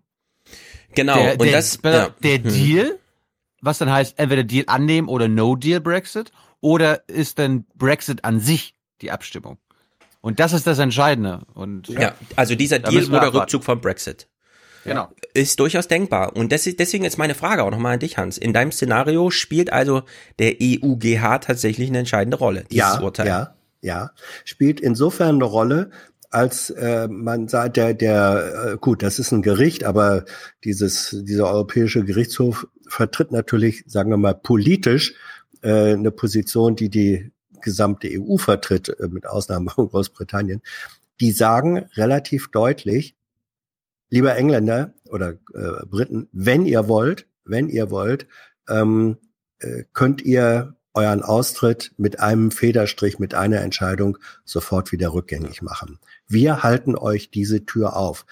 Genau, 0.96 1.14
Der, 1.14 1.32
und 1.38 1.42
der, 1.44 1.52
das- 1.52 1.78
der, 1.80 1.92
ja. 1.92 2.08
der 2.24 2.38
Hm. 2.38 2.52
Deal, 2.52 2.98
was 3.60 3.78
dann 3.78 3.88
heißt, 3.88 4.18
entweder 4.18 4.42
Deal 4.42 4.64
annehmen 4.66 5.06
oder 5.06 5.28
No 5.28 5.54
Deal 5.54 5.80
Brexit, 5.80 6.32
oder 6.60 7.08
ist 7.08 7.38
denn 7.38 7.66
Brexit 7.76 8.24
an 8.24 8.40
sich 8.40 8.74
die 9.00 9.12
Abstimmung? 9.12 9.58
Und 10.20 10.40
das 10.40 10.52
ist 10.52 10.66
das 10.66 10.80
Entscheidende. 10.80 11.42
Und 11.54 11.86
Ja, 11.88 12.14
also 12.34 12.56
dieser 12.56 12.80
Deal 12.80 13.04
oder 13.04 13.18
abwarten. 13.18 13.36
Rückzug 13.38 13.62
vom 13.62 13.80
Brexit. 13.80 14.26
Genau. 14.84 15.08
Ist 15.34 15.60
durchaus 15.60 15.86
denkbar. 15.86 16.34
Und 16.34 16.50
das 16.50 16.66
ist, 16.66 16.80
deswegen 16.80 17.04
ist 17.04 17.16
meine 17.16 17.36
Frage 17.36 17.62
auch 17.62 17.70
nochmal 17.70 17.94
an 17.94 18.00
dich, 18.00 18.18
Hans. 18.18 18.38
In 18.38 18.52
deinem 18.52 18.72
Szenario 18.72 19.30
spielt 19.30 19.72
also 19.72 20.02
der 20.40 20.56
EUGH 20.60 21.38
tatsächlich 21.42 21.88
eine 21.90 22.00
entscheidende 22.00 22.36
Rolle, 22.38 22.64
dieses 22.68 22.94
ja, 22.94 23.00
Urteil. 23.00 23.26
Ja, 23.28 23.54
ja. 23.82 24.12
Spielt 24.44 24.80
insofern 24.80 25.36
eine 25.36 25.44
Rolle, 25.44 25.90
als 26.30 26.70
äh, 26.70 27.08
man 27.08 27.48
sagt, 27.48 27.76
der, 27.76 27.92
der, 27.92 28.72
äh, 28.72 28.76
gut, 28.78 29.02
das 29.02 29.18
ist 29.18 29.32
ein 29.32 29.42
Gericht, 29.42 29.84
aber 29.84 30.24
dieses, 30.64 31.14
dieser 31.24 31.50
Europäische 31.50 32.04
Gerichtshof 32.04 32.66
vertritt 32.88 33.32
natürlich, 33.32 33.84
sagen 33.86 34.10
wir 34.10 34.16
mal, 34.16 34.34
politisch 34.34 35.14
äh, 35.60 35.92
eine 35.92 36.10
Position, 36.10 36.74
die 36.74 36.88
die 36.88 37.32
gesamte 37.60 38.08
EU 38.10 38.38
vertritt, 38.38 38.88
äh, 38.98 39.08
mit 39.08 39.26
Ausnahme 39.26 39.70
von 39.70 39.88
Großbritannien, 39.88 40.62
die 41.20 41.32
sagen 41.32 41.86
relativ 41.96 42.50
deutlich, 42.50 43.14
lieber 44.08 44.36
Engländer 44.36 44.94
oder 45.04 45.32
äh, 45.54 45.86
Briten, 45.86 46.28
wenn 46.32 46.64
ihr 46.64 46.88
wollt, 46.88 47.26
wenn 47.44 47.68
ihr 47.68 47.90
wollt, 47.90 48.26
ähm, 48.68 49.18
äh, 49.58 49.84
könnt 49.92 50.22
ihr 50.22 50.76
euren 50.94 51.22
Austritt 51.22 51.92
mit 51.96 52.20
einem 52.20 52.50
Federstrich, 52.50 53.18
mit 53.18 53.34
einer 53.34 53.60
Entscheidung 53.60 54.18
sofort 54.44 54.92
wieder 54.92 55.12
rückgängig 55.14 55.62
machen. 55.62 55.98
Wir 56.28 56.62
halten 56.62 56.96
euch 56.96 57.30
diese 57.30 57.64
Tür 57.64 57.96
auf. 57.96 58.26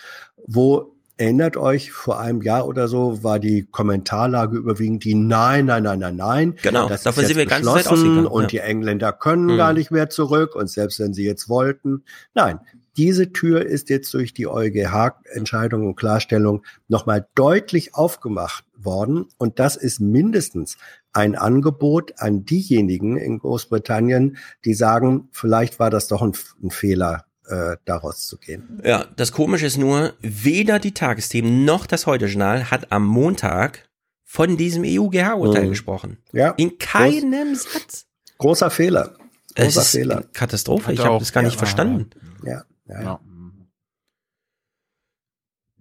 Wo 0.47 0.95
erinnert 1.17 1.57
euch, 1.59 1.93
vor 1.93 2.19
einem 2.19 2.41
Jahr 2.41 2.67
oder 2.67 2.89
so 2.89 3.23
war 3.23 3.39
die 3.39 3.67
Kommentarlage 3.71 4.57
überwiegend 4.57 5.05
die 5.05 5.15
Nein, 5.15 5.67
nein, 5.67 5.83
nein, 5.83 5.99
nein, 5.99 6.17
nein. 6.17 6.55
Genau, 6.63 6.89
das 6.89 7.03
davon 7.03 7.27
sind 7.27 7.37
wir 7.37 7.45
ganz 7.47 7.67
ausgegangen. 7.67 8.27
und 8.27 8.43
Ja. 8.45 8.49
die 8.49 8.59
Engländer 8.61 9.13
können 9.13 9.51
Hm. 9.51 9.57
gar 9.59 9.73
nicht 9.75 9.91
mehr 9.91 10.09
zurück 10.09 10.55
und 10.55 10.71
selbst 10.71 10.99
wenn 10.99 11.13
sie 11.13 11.25
jetzt 11.27 11.49
wollten. 11.51 12.05
Nein, 12.35 12.61
diese 12.97 13.33
Tür 13.33 13.65
ist 13.65 13.89
jetzt 13.91 14.13
durch 14.15 14.33
die 14.35 14.47
EuGH-Entscheidung 14.47 15.87
und 15.87 15.97
Klarstellung 15.97 16.63
nochmal 16.89 17.27
deutlich 17.35 17.95
aufgemacht 17.95 18.65
worden. 18.77 19.27
Und 19.39 19.59
das 19.59 19.77
ist 19.77 20.01
mindestens 20.01 20.77
ein 21.13 21.35
Angebot 21.37 22.15
an 22.19 22.45
diejenigen 22.45 23.17
in 23.17 23.39
Großbritannien, 23.39 24.37
die 24.65 24.75
sagen, 24.75 25.29
vielleicht 25.33 25.79
war 25.79 25.91
das 25.91 26.09
doch 26.09 26.23
ein, 26.23 26.33
ein 26.63 26.71
Fehler, 26.71 27.25
äh, 27.47 27.77
daraus 27.85 28.27
zu 28.27 28.39
gehen. 28.39 28.81
Ja, 28.85 29.07
das 29.17 29.33
Komische 29.33 29.67
ist 29.67 29.77
nur, 29.79 30.15
weder 30.21 30.79
die 30.79 30.93
Tagesthemen 30.95 31.65
noch 31.65 31.87
das 31.87 32.07
Heute-Journal 32.07 32.71
hat 32.71 32.93
am 32.93 33.05
Montag 33.07 33.89
von 34.25 34.57
diesem 34.57 34.85
EUGH-Urteil 34.85 35.65
Mhm. 35.67 35.71
gesprochen. 35.71 36.19
Ja. 36.33 36.51
In 36.53 36.79
keinem 36.79 37.55
Satz. 37.57 38.07
Großer 38.39 38.71
Fehler. 38.71 39.17
Es 39.57 39.65
Großer 39.75 39.81
ist 39.81 39.91
Fehler. 39.91 40.25
Katastrophe. 40.33 40.87
Hat 40.87 40.95
Ich 40.95 41.05
habe 41.05 41.19
das 41.19 41.33
gar 41.33 41.43
nicht 41.43 41.55
ja, 41.55 41.59
verstanden. 41.59 42.11
Ja, 42.45 42.63
ja, 42.91 43.03
ja. 43.03 43.21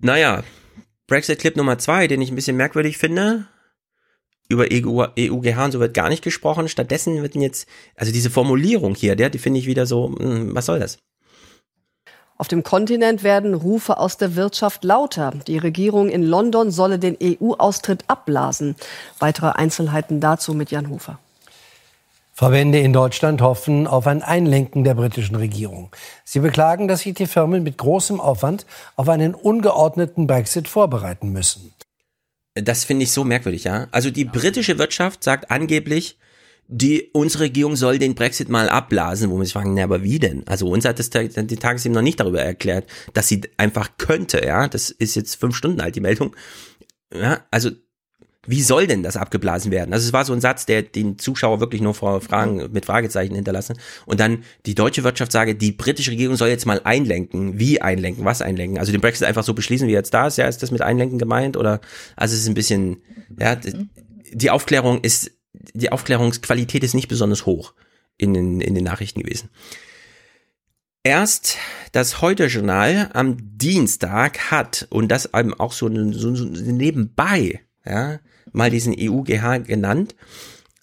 Naja, 0.02 0.44
Brexit-Clip 1.08 1.56
Nummer 1.58 1.78
zwei, 1.78 2.08
den 2.08 2.22
ich 2.22 2.32
ein 2.32 2.36
bisschen 2.36 2.56
merkwürdig 2.56 2.98
finde. 2.98 3.48
Über 4.48 4.66
EU, 4.72 5.06
EUGH 5.18 5.66
und 5.66 5.72
so 5.72 5.80
wird 5.80 5.94
gar 5.94 6.10
nicht 6.10 6.24
gesprochen. 6.24 6.70
Stattdessen 6.70 7.22
wird 7.22 7.36
jetzt, 7.36 7.68
also 7.96 8.12
diese 8.12 8.30
Formulierung 8.30 8.96
hier, 8.96 9.16
der, 9.16 9.30
die 9.30 9.38
finde 9.38 9.60
ich 9.60 9.68
wieder 9.68 9.86
so, 9.86 10.16
hm, 10.18 10.56
was 10.56 10.66
soll 10.66 10.80
das? 10.80 10.98
Auf 12.38 12.48
dem 12.48 12.64
Kontinent 12.64 13.24
werden 13.24 13.54
Rufe 13.54 13.98
aus 13.98 14.16
der 14.16 14.38
Wirtschaft 14.38 14.86
lauter. 14.86 15.34
Die 15.46 15.58
Regierung 15.58 16.10
in 16.10 16.24
London 16.24 16.72
solle 16.72 16.98
den 16.98 17.18
EU-Austritt 17.22 18.06
abblasen. 18.08 18.78
Weitere 19.20 19.50
Einzelheiten 19.50 20.22
dazu 20.22 20.54
mit 20.54 20.72
Jan 20.72 20.90
Hofer. 20.90 21.20
Verbände 22.40 22.80
in 22.80 22.94
Deutschland 22.94 23.42
hoffen 23.42 23.86
auf 23.86 24.08
ein 24.08 24.24
Einlenken 24.24 24.86
der 24.86 24.94
britischen 24.94 25.36
Regierung. 25.36 25.94
Sie 26.24 26.40
beklagen, 26.40 26.88
dass 26.88 27.02
sich 27.02 27.14
die 27.14 27.28
Firmen 27.28 27.64
mit 27.64 27.78
großem 27.78 28.22
Aufwand 28.22 28.66
auf 28.96 29.10
einen 29.10 29.36
ungeordneten 29.36 30.26
Brexit 30.26 30.70
vorbereiten 30.70 31.34
müssen. 31.34 31.74
Das 32.56 32.86
finde 32.86 33.04
ich 33.04 33.12
so 33.12 33.26
merkwürdig, 33.26 33.66
ja. 33.66 33.90
Also 33.92 34.10
die 34.10 34.24
britische 34.24 34.80
Wirtschaft 34.80 35.22
sagt 35.22 35.52
angeblich, 35.52 36.18
die, 36.70 37.10
unsere 37.12 37.44
Regierung 37.44 37.76
soll 37.76 38.00
den 38.00 38.16
Brexit 38.16 38.48
mal 38.48 38.70
abblasen, 38.70 39.30
wo 39.30 39.38
wir 39.38 39.44
sich 39.44 39.52
fragen, 39.52 39.74
na, 39.74 39.84
aber 39.84 40.02
wie 40.04 40.20
denn? 40.20 40.48
Also 40.48 40.70
uns 40.70 40.86
hat 40.86 40.98
das 40.98 41.10
die 41.10 41.58
Tagesthemen 41.58 41.94
noch 41.94 42.02
nicht 42.02 42.22
darüber 42.22 42.42
erklärt, 42.42 42.88
dass 43.12 43.28
sie 43.28 43.42
einfach 43.58 43.98
könnte, 43.98 44.46
ja. 44.46 44.70
Das 44.70 44.92
ist 44.92 45.16
jetzt 45.16 45.36
fünf 45.36 45.58
Stunden 45.58 45.82
alt, 45.82 45.98
die 45.98 46.00
Meldung. 46.00 46.34
Ja, 47.14 47.42
also, 47.52 47.72
wie 48.50 48.64
soll 48.64 48.88
denn 48.88 49.04
das 49.04 49.16
abgeblasen 49.16 49.72
werden? 49.72 49.94
Also 49.94 50.08
es 50.08 50.14
war 50.14 50.26
so 50.26 50.34
ein 50.34 50.42
Satz, 50.42 50.66
der 50.66 50.82
den 50.82 51.20
Zuschauer 51.20 51.60
wirklich 51.60 51.82
nur 51.82 51.94
vor 51.94 52.20
Fragen 52.20 52.72
mit 52.72 52.88
Fragezeichen 52.88 53.36
hinterlassen. 53.36 53.78
Und 54.08 54.20
dann 54.20 54.44
die 54.66 54.74
deutsche 54.74 55.04
Wirtschaft 55.04 55.32
sage, 55.32 55.54
die 55.54 55.72
britische 55.72 56.10
Regierung 56.10 56.36
soll 56.36 56.50
jetzt 56.50 56.66
mal 56.66 56.82
einlenken. 56.84 57.60
Wie 57.60 57.80
einlenken? 57.80 58.26
Was 58.26 58.42
einlenken? 58.42 58.80
Also 58.80 58.92
den 58.92 59.02
Brexit 59.02 59.28
einfach 59.28 59.44
so 59.44 59.54
beschließen, 59.54 59.88
wie 59.88 59.92
jetzt 59.92 60.16
da 60.16 60.26
ist. 60.26 60.38
Ja, 60.40 60.48
ist 60.48 60.64
das 60.64 60.72
mit 60.72 60.82
einlenken 60.82 61.20
gemeint? 61.20 61.58
Oder, 61.58 61.80
also 62.16 62.34
es 62.34 62.42
ist 62.42 62.48
ein 62.48 62.56
bisschen, 62.56 63.04
ja, 63.40 63.56
d- 63.56 63.86
die 64.34 64.50
Aufklärung 64.50 65.02
ist, 65.02 65.30
die 65.54 65.92
Aufklärungsqualität 65.92 66.84
ist 66.84 66.96
nicht 66.96 67.08
besonders 67.08 67.46
hoch 67.46 67.76
in 68.18 68.34
den, 68.34 68.62
in 68.62 68.74
den 68.74 68.84
Nachrichten 68.84 69.22
gewesen. 69.22 69.50
Erst 71.04 71.58
das 71.92 72.20
Heute-Journal 72.20 73.12
am 73.14 73.38
Dienstag 73.40 74.50
hat, 74.50 74.88
und 74.90 75.10
das 75.10 75.30
eben 75.36 75.54
auch 75.54 75.72
so, 75.72 75.88
so, 76.14 76.36
so 76.36 76.46
nebenbei, 76.46 77.62
ja, 77.86 78.20
mal 78.52 78.70
diesen 78.70 78.94
EUGH 78.98 79.64
genannt. 79.66 80.16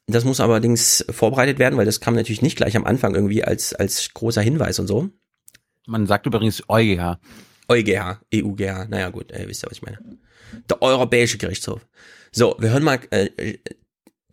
Das 0.06 0.24
muss 0.24 0.40
allerdings 0.40 1.04
vorbereitet 1.10 1.58
werden, 1.58 1.76
weil 1.76 1.86
das 1.86 2.00
kam 2.00 2.14
natürlich 2.14 2.42
nicht 2.42 2.56
gleich 2.56 2.76
am 2.76 2.84
Anfang 2.84 3.14
irgendwie 3.14 3.42
als, 3.42 3.74
als 3.74 4.12
großer 4.14 4.42
Hinweis 4.42 4.78
und 4.78 4.86
so. 4.86 5.08
Man 5.86 6.06
sagt 6.06 6.26
übrigens 6.26 6.62
EuGH. 6.68 7.18
EuGH, 7.68 8.20
EUGH, 8.32 8.88
naja 8.88 9.10
gut, 9.10 9.32
ihr 9.32 9.48
wisst 9.48 9.62
ja, 9.62 9.70
was 9.70 9.78
ich 9.78 9.82
meine. 9.82 9.98
Der 10.70 10.80
Europäische 10.80 11.38
Gerichtshof. 11.38 11.84
So, 12.30 12.56
wir 12.60 12.70
hören 12.70 12.84
mal 12.84 13.00
äh, 13.10 13.58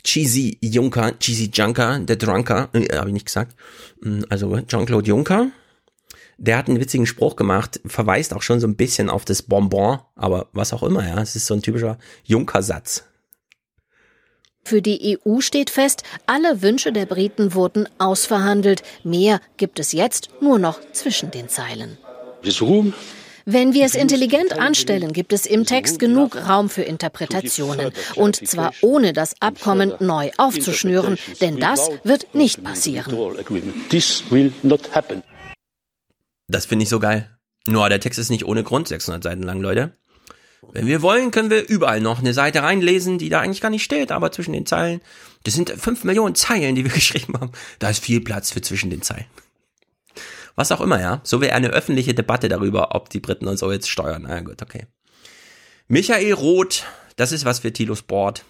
Cheesy 0.03 0.57
Juncker, 0.61 1.17
Cheesy 1.17 1.49
Junker, 1.53 1.99
der 1.99 2.17
Drunker, 2.17 2.69
äh, 2.73 2.95
habe 2.95 3.09
ich 3.09 3.13
nicht 3.13 3.25
gesagt. 3.25 3.55
Mm, 4.01 4.21
Also 4.29 4.59
Jean-Claude 4.61 5.07
Juncker, 5.07 5.51
der 6.37 6.57
hat 6.57 6.67
einen 6.67 6.79
witzigen 6.79 7.05
Spruch 7.05 7.35
gemacht, 7.35 7.79
verweist 7.85 8.33
auch 8.33 8.41
schon 8.41 8.59
so 8.59 8.67
ein 8.67 8.75
bisschen 8.75 9.09
auf 9.09 9.25
das 9.25 9.41
Bonbon, 9.41 9.99
aber 10.15 10.49
was 10.51 10.73
auch 10.73 10.83
immer, 10.83 11.07
ja, 11.07 11.21
es 11.21 11.35
ist 11.35 11.45
so 11.45 11.53
ein 11.53 11.61
typischer 11.61 11.97
Juncker-Satz. 12.25 13.05
Für 14.63 14.81
die 14.81 15.19
EU 15.25 15.41
steht 15.41 15.69
fest, 15.69 16.03
alle 16.25 16.61
Wünsche 16.61 16.93
der 16.93 17.05
Briten 17.05 17.53
wurden 17.53 17.87
ausverhandelt. 17.97 18.81
Mehr 19.03 19.41
gibt 19.57 19.79
es 19.79 19.91
jetzt 19.91 20.29
nur 20.41 20.57
noch 20.57 20.79
zwischen 20.93 21.31
den 21.31 21.49
Zeilen. 21.49 21.97
Wenn 23.45 23.73
wir 23.73 23.85
es 23.85 23.95
intelligent 23.95 24.57
anstellen, 24.57 25.11
gibt 25.11 25.33
es 25.33 25.45
im 25.45 25.65
Text 25.65 25.99
genug 25.99 26.37
Raum 26.47 26.69
für 26.69 26.83
Interpretationen. 26.83 27.91
Und 28.15 28.47
zwar 28.47 28.73
ohne 28.81 29.11
das 29.11 29.35
Abkommen 29.41 29.93
neu 29.99 30.31
aufzuschnüren, 30.37 31.17
denn 31.41 31.59
das 31.59 31.89
wird 32.05 32.33
nicht 32.33 32.63
passieren. 32.63 33.13
Das 36.47 36.65
finde 36.65 36.83
ich 36.83 36.89
so 36.89 36.99
geil. 36.99 37.29
Nur 37.65 37.89
der 37.89 37.99
Text 37.99 38.19
ist 38.19 38.29
nicht 38.29 38.45
ohne 38.45 38.63
Grund 38.63 38.87
600 38.87 39.23
Seiten 39.23 39.43
lang, 39.43 39.61
Leute. 39.61 39.97
Wenn 40.73 40.87
wir 40.87 41.03
wollen, 41.03 41.29
können 41.29 41.51
wir 41.51 41.69
überall 41.69 42.01
noch 42.01 42.17
eine 42.17 42.33
Seite 42.33 42.63
reinlesen, 42.63 43.19
die 43.19 43.29
da 43.29 43.41
eigentlich 43.41 43.61
gar 43.61 43.69
nicht 43.69 43.83
steht, 43.83 44.11
aber 44.11 44.31
zwischen 44.31 44.53
den 44.53 44.65
Zeilen. 44.65 45.01
Das 45.43 45.53
sind 45.53 45.69
fünf 45.69 46.03
Millionen 46.03 46.33
Zeilen, 46.33 46.73
die 46.73 46.83
wir 46.83 46.91
geschrieben 46.93 47.35
haben. 47.39 47.51
Da 47.77 47.91
ist 47.91 48.03
viel 48.03 48.21
Platz 48.21 48.51
für 48.51 48.61
zwischen 48.61 48.89
den 48.89 49.03
Zeilen. 49.03 49.27
Was 50.55 50.71
auch 50.71 50.81
immer, 50.81 50.99
ja. 50.99 51.21
So 51.23 51.41
wäre 51.41 51.53
eine 51.53 51.69
öffentliche 51.69 52.15
Debatte 52.15 52.49
darüber, 52.49 52.95
ob 52.95 53.09
die 53.09 53.19
Briten 53.19 53.47
uns 53.47 53.59
so 53.59 53.71
jetzt 53.71 53.87
steuern. 53.87 54.25
Na 54.27 54.41
gut, 54.41 54.63
okay. 54.63 54.87
Michael 55.87 56.33
Roth, 56.33 56.85
das 57.17 57.31
ist 57.31 57.45
was 57.45 57.59
für 57.59 57.71
Thilo 57.71 57.93
Sport. 57.93 58.43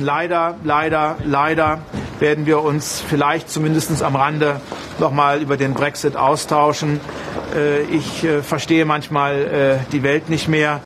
Leider, 0.00 0.58
leider, 0.64 1.18
leider 1.26 1.84
werden 2.20 2.46
wir 2.46 2.62
uns 2.62 3.00
vielleicht 3.00 3.50
zumindest 3.50 4.02
am 4.02 4.16
Rande 4.16 4.60
nochmal 4.98 5.40
über 5.42 5.56
den 5.56 5.74
Brexit 5.74 6.16
austauschen. 6.16 7.00
Äh, 7.54 7.82
Ich 7.84 8.24
äh, 8.24 8.42
verstehe 8.42 8.84
manchmal 8.84 9.80
äh, 9.86 9.92
die 9.92 10.02
Welt 10.02 10.28
nicht 10.28 10.48
mehr. 10.48 10.82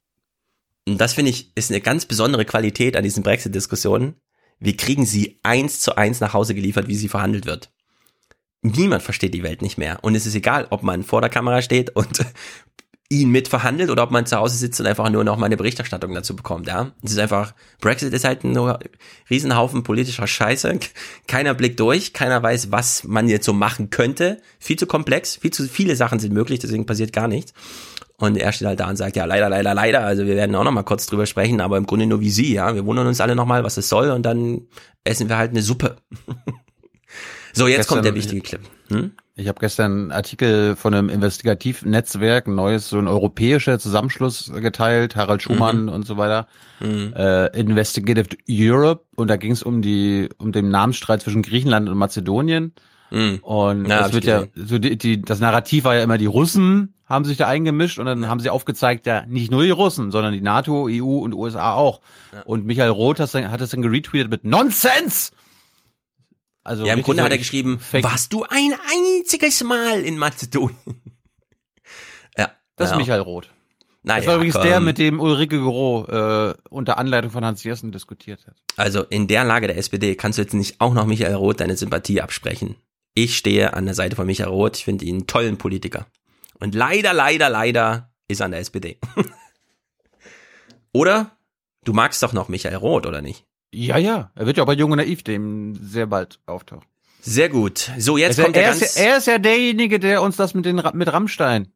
Und 0.87 1.01
das 1.01 1.15
finde 1.15 1.31
ich 1.31 1.57
ist 1.57 1.71
eine 1.71 1.81
ganz 1.81 2.07
besondere 2.07 2.45
Qualität 2.45 2.97
an 2.97 3.05
diesen 3.05 3.23
Brexit-Diskussionen. 3.23 4.15
Wir 4.59 4.77
kriegen 4.77 5.07
sie 5.07 5.39
eins 5.43 5.81
zu 5.81 5.97
eins 5.97 6.21
nach 6.21 6.35
Hause 6.35 6.55
geliefert, 6.55 6.89
wie 6.89 6.95
sie 6.95 7.09
verhandelt 7.09 7.47
wird. 7.47 7.71
Niemand 8.63 9.03
versteht 9.03 9.35
die 9.35 9.43
Welt 9.43 9.61
nicht 9.61 9.77
mehr. 9.77 9.99
Und 10.03 10.15
es 10.15 10.25
ist 10.25 10.37
egal, 10.37 10.69
ob 10.71 10.85
man 10.85 11.03
vor 11.03 11.21
der 11.21 11.31
Kamera 11.31 11.63
steht 11.63 11.91
und 11.97 12.25
ihn 13.21 13.31
mitverhandelt 13.31 13.91
oder 13.91 14.03
ob 14.03 14.11
man 14.11 14.27
zu 14.27 14.37
Hause 14.37 14.57
sitzt 14.57 14.81
und 14.81 14.87
einfach 14.87 15.09
nur 15.11 15.23
noch 15.25 15.37
mal 15.37 15.47
eine 15.47 15.57
Berichterstattung 15.57 16.15
dazu 16.15 16.35
bekommt, 16.35 16.67
ja. 16.67 16.93
Es 17.03 17.13
ist 17.13 17.19
einfach, 17.19 17.53
Brexit 17.81 18.13
ist 18.13 18.25
halt 18.25 18.45
ein 18.45 18.57
Riesenhaufen 19.29 19.83
politischer 19.83 20.27
Scheiße. 20.27 20.79
Keiner 21.29 21.55
blickt 21.55 21.79
durch, 21.81 22.13
keiner 22.13 22.43
weiß, 22.43 22.71
was 22.71 23.05
man 23.05 23.29
jetzt 23.29 23.45
so 23.45 23.53
machen 23.53 23.91
könnte. 23.91 24.41
Viel 24.59 24.79
zu 24.79 24.87
komplex, 24.87 25.37
viel 25.37 25.53
zu 25.53 25.69
viele 25.69 25.97
Sachen 25.97 26.19
sind 26.19 26.33
möglich, 26.33 26.59
deswegen 26.61 26.87
passiert 26.87 27.13
gar 27.13 27.29
nichts. 27.29 27.53
Und 28.17 28.37
er 28.37 28.53
steht 28.53 28.69
halt 28.69 28.79
da 28.81 28.89
und 28.89 28.97
sagt, 28.97 29.17
ja, 29.17 29.25
leider, 29.25 29.49
leider, 29.49 29.75
leider. 29.75 30.01
Also 30.05 30.27
wir 30.27 30.37
werden 30.37 30.55
auch 30.55 30.65
noch 30.65 30.71
mal 30.71 30.85
kurz 30.85 31.07
drüber 31.07 31.27
sprechen, 31.27 31.61
aber 31.61 31.77
im 31.77 31.87
Grunde 31.87 32.07
nur 32.07 32.21
wie 32.21 32.31
sie, 32.31 32.55
ja. 32.55 32.75
Wir 32.75 32.87
wundern 32.87 33.07
uns 33.07 33.21
alle 33.21 33.35
noch 33.35 33.47
mal, 33.47 33.65
was 33.65 33.77
es 33.77 33.89
soll 33.89 34.11
und 34.11 34.23
dann 34.23 34.63
essen 35.05 35.29
wir 35.29 35.37
halt 35.37 35.51
eine 35.51 35.63
Suppe. 35.63 35.97
so, 37.53 37.67
jetzt 37.67 37.79
Gestern- 37.79 37.95
kommt 37.97 38.05
der 38.07 38.15
wichtige 38.15 38.41
Clip. 38.41 38.61
Hm? 38.89 39.13
Ich 39.35 39.49
habe 39.49 39.61
gestern 39.61 39.93
einen 39.93 40.13
Artikel 40.13 40.77
von 40.77 40.93
einem 40.93 41.09
Investigativnetzwerk, 41.09 42.47
ein 42.47 42.55
neues, 42.55 42.91
so 42.91 42.99
ein 42.99 43.09
europäischer 43.09 43.79
Zusammenschluss 43.79 44.53
geteilt, 44.55 45.17
Harald 45.17 45.43
Schumann 45.43 45.89
und 45.89 46.07
so 46.07 46.19
weiter, 46.19 46.47
Mhm. 46.81 47.15
äh, 47.17 47.47
Investigative 47.59 48.37
Europe 48.51 49.05
und 49.17 49.29
da 49.29 49.37
ging 49.37 49.53
es 49.53 49.63
um 49.63 49.81
die, 49.81 50.29
um 50.37 50.53
den 50.53 50.69
Namensstreit 50.69 51.23
zwischen 51.23 51.41
Griechenland 51.43 51.89
und 51.89 51.97
Mazedonien. 51.97 52.75
Mhm. 53.11 53.39
Und 53.41 53.87
Ja, 53.87 53.97
hab 53.97 54.05
das 54.05 54.13
wird 54.13 54.25
ja, 54.25 54.45
so 54.55 54.79
die, 54.79 54.99
die, 54.99 55.23
das 55.23 55.41
Narrativ 55.41 55.85
war 55.85 55.95
ja 55.95 56.03
immer, 56.03 56.19
die 56.19 56.27
Russen 56.27 56.93
haben 57.07 57.25
sich 57.25 57.39
da 57.39 57.47
eingemischt 57.47 57.99
und 57.99 58.07
dann 58.07 58.29
haben 58.29 58.41
sie 58.41 58.51
aufgezeigt, 58.51 59.07
ja, 59.07 59.25
nicht 59.27 59.51
nur 59.51 59.63
die 59.63 59.71
Russen, 59.71 60.11
sondern 60.11 60.33
die 60.35 60.41
NATO, 60.43 60.89
EU 60.91 61.19
und 61.19 61.33
USA 61.35 61.73
auch. 61.75 62.01
Und 62.45 62.65
Michael 62.67 62.91
Roth 62.91 63.21
hat, 63.21 63.35
hat 63.35 63.61
das 63.61 63.71
dann 63.71 63.83
geretweetet 63.83 64.31
mit 64.31 64.45
Nonsense! 64.45 65.33
Also 66.65 66.87
ja, 66.87 66.95
im 66.95 67.03
Grunde 67.03 67.23
so 67.23 67.25
hat 67.25 67.33
er 67.33 67.39
geschrieben, 67.39 67.81
Fake- 67.81 68.05
warst 68.05 68.33
du 68.33 68.45
ein 68.45 68.75
einziges 68.91 69.63
Mal 69.65 70.03
in 70.03 70.17
Mazedonien? 70.19 70.77
ja. 72.37 72.53
Das 72.77 72.89
ist 72.89 72.93
ja. 72.93 72.97
Michael 72.99 73.21
Roth. 73.21 73.51
Naja, 74.05 74.21
das 74.21 74.27
war 74.27 74.35
übrigens 74.37 74.55
komm. 74.55 74.65
der, 74.65 74.81
mit 74.81 74.99
dem 74.99 75.21
Ulrike 75.21 75.59
Gero 75.59 76.07
äh, 76.09 76.55
unter 76.71 76.99
Anleitung 76.99 77.31
von 77.31 77.45
Hans 77.45 77.63
Jessen 77.63 77.93
diskutiert 77.93 78.47
hat. 78.47 78.57
Also 78.77 79.05
in 79.05 79.29
der 79.29 79.45
Lage 79.45 79.69
der 79.69 79.77
SPD 79.77 80.17
kannst 80.17 80.39
du 80.39 80.43
jetzt 80.43 80.55
nicht 80.55 80.81
auch 80.81 80.93
noch 80.93 81.07
Michael 81.07 81.35
Roth 81.35 81.61
deine 81.61 81.77
Sympathie 81.77 82.21
absprechen. 82.21 82.77
Ich 83.15 83.37
stehe 83.37 83.75
an 83.75 83.85
der 83.85 83.95
Seite 83.95 84.17
von 84.17 84.27
Michael 84.27 84.51
Roth. 84.51 84.79
Ich 84.79 84.85
finde 84.85 85.05
ihn 85.05 85.17
einen 85.17 85.27
tollen 85.29 85.57
Politiker. 85.57 86.07
Und 86.59 86.75
leider, 86.75 87.13
leider, 87.13 87.49
leider 87.49 88.13
ist 88.27 88.41
er 88.41 88.47
an 88.47 88.53
der 88.53 88.61
SPD. 88.61 88.99
oder? 90.93 91.37
Du 91.85 91.93
magst 91.93 92.23
doch 92.23 92.33
noch 92.33 92.49
Michael 92.49 92.77
Roth, 92.77 93.07
oder 93.07 93.23
nicht? 93.23 93.45
Ja, 93.73 93.97
ja. 93.99 94.31
Er 94.35 94.47
wird 94.47 94.57
ja 94.57 94.63
auch 94.63 94.67
bei 94.67 94.75
Jung 94.75 94.91
und 94.91 94.99
Naiv 94.99 95.23
dem 95.23 95.75
sehr 95.83 96.07
bald 96.07 96.39
auftauchen. 96.47 96.87
Sehr 97.21 97.49
gut. 97.49 97.91
So, 97.99 98.17
jetzt 98.17 98.31
Also 98.31 98.43
kommt 98.43 98.57
der 98.57 98.65
er, 98.65 98.69
ganz... 98.71 98.83
ist 98.83 98.99
ja, 98.99 99.05
er 99.05 99.17
ist 99.19 99.27
ja 99.27 99.39
derjenige, 99.39 99.99
der 99.99 100.23
uns 100.23 100.37
das 100.37 100.55
mit, 100.55 100.65
den, 100.65 100.83
mit 100.95 101.13
Rammstein 101.13 101.69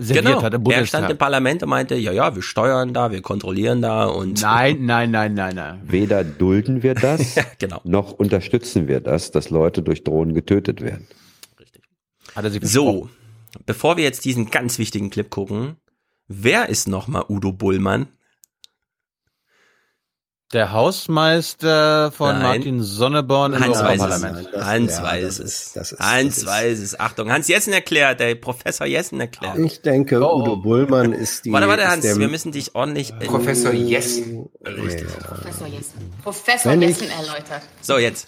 serviert 0.00 0.24
genau. 0.24 0.42
hat 0.42 0.54
im 0.54 0.64
er 0.66 0.86
stand 0.86 1.10
im 1.10 1.18
Parlament 1.18 1.62
und 1.62 1.68
meinte, 1.68 1.94
ja, 1.94 2.12
ja, 2.12 2.34
wir 2.34 2.42
steuern 2.42 2.94
da, 2.94 3.10
wir 3.10 3.20
kontrollieren 3.22 3.82
da 3.82 4.06
und... 4.06 4.40
Nein, 4.42 4.78
nein, 4.86 5.10
nein, 5.10 5.34
nein, 5.34 5.54
nein. 5.54 5.80
Weder 5.84 6.24
dulden 6.24 6.82
wir 6.82 6.94
das, 6.94 7.36
genau. 7.58 7.80
noch 7.84 8.12
unterstützen 8.12 8.88
wir 8.88 9.00
das, 9.00 9.30
dass 9.30 9.50
Leute 9.50 9.82
durch 9.82 10.04
Drohnen 10.04 10.34
getötet 10.34 10.80
werden. 10.80 11.06
Hat 12.34 12.44
er 12.44 12.50
sich 12.50 12.64
So, 12.64 13.08
bevor 13.66 13.96
wir 13.96 14.04
jetzt 14.04 14.24
diesen 14.24 14.50
ganz 14.50 14.78
wichtigen 14.78 15.10
Clip 15.10 15.28
gucken, 15.28 15.76
wer 16.28 16.68
ist 16.68 16.88
nochmal 16.88 17.24
Udo 17.28 17.52
Bullmann? 17.52 18.06
Der 20.52 20.72
Hausmeister 20.72 22.10
von 22.10 22.32
Nein. 22.32 22.42
Martin 22.42 22.82
Sonneborn 22.82 23.52
im 23.52 23.60
Hans 23.62 23.78
weiß 23.78 24.00
Europaparlament. 24.00 24.48
es. 24.52 24.64
Hans 24.64 25.02
weiß 25.02 25.38
es. 25.38 25.96
Hans 26.00 26.44
weiß 26.46 26.78
es. 26.80 26.98
Achtung, 26.98 27.30
Hans 27.30 27.46
Jessen 27.46 27.72
erklärt, 27.72 28.18
der 28.18 28.34
Professor 28.34 28.84
Jessen 28.84 29.20
erklärt. 29.20 29.56
Ich 29.58 29.80
denke, 29.80 30.16
Udo 30.18 30.56
Bullmann 30.56 31.12
ist 31.12 31.44
die. 31.44 31.52
Warte, 31.52 31.68
warte, 31.68 31.86
Hans, 31.86 32.02
der- 32.02 32.16
wir 32.16 32.26
müssen 32.26 32.50
dich 32.50 32.74
ordentlich. 32.74 33.12
Professor 33.20 33.72
Jessen. 33.72 34.48
Professor 34.64 35.66
Jessen. 35.68 36.12
Professor 36.24 36.72
Wenn 36.72 36.82
ich- 36.82 37.00
Jessen 37.00 37.10
erläutert. 37.16 37.62
So, 37.80 37.98
jetzt. 37.98 38.26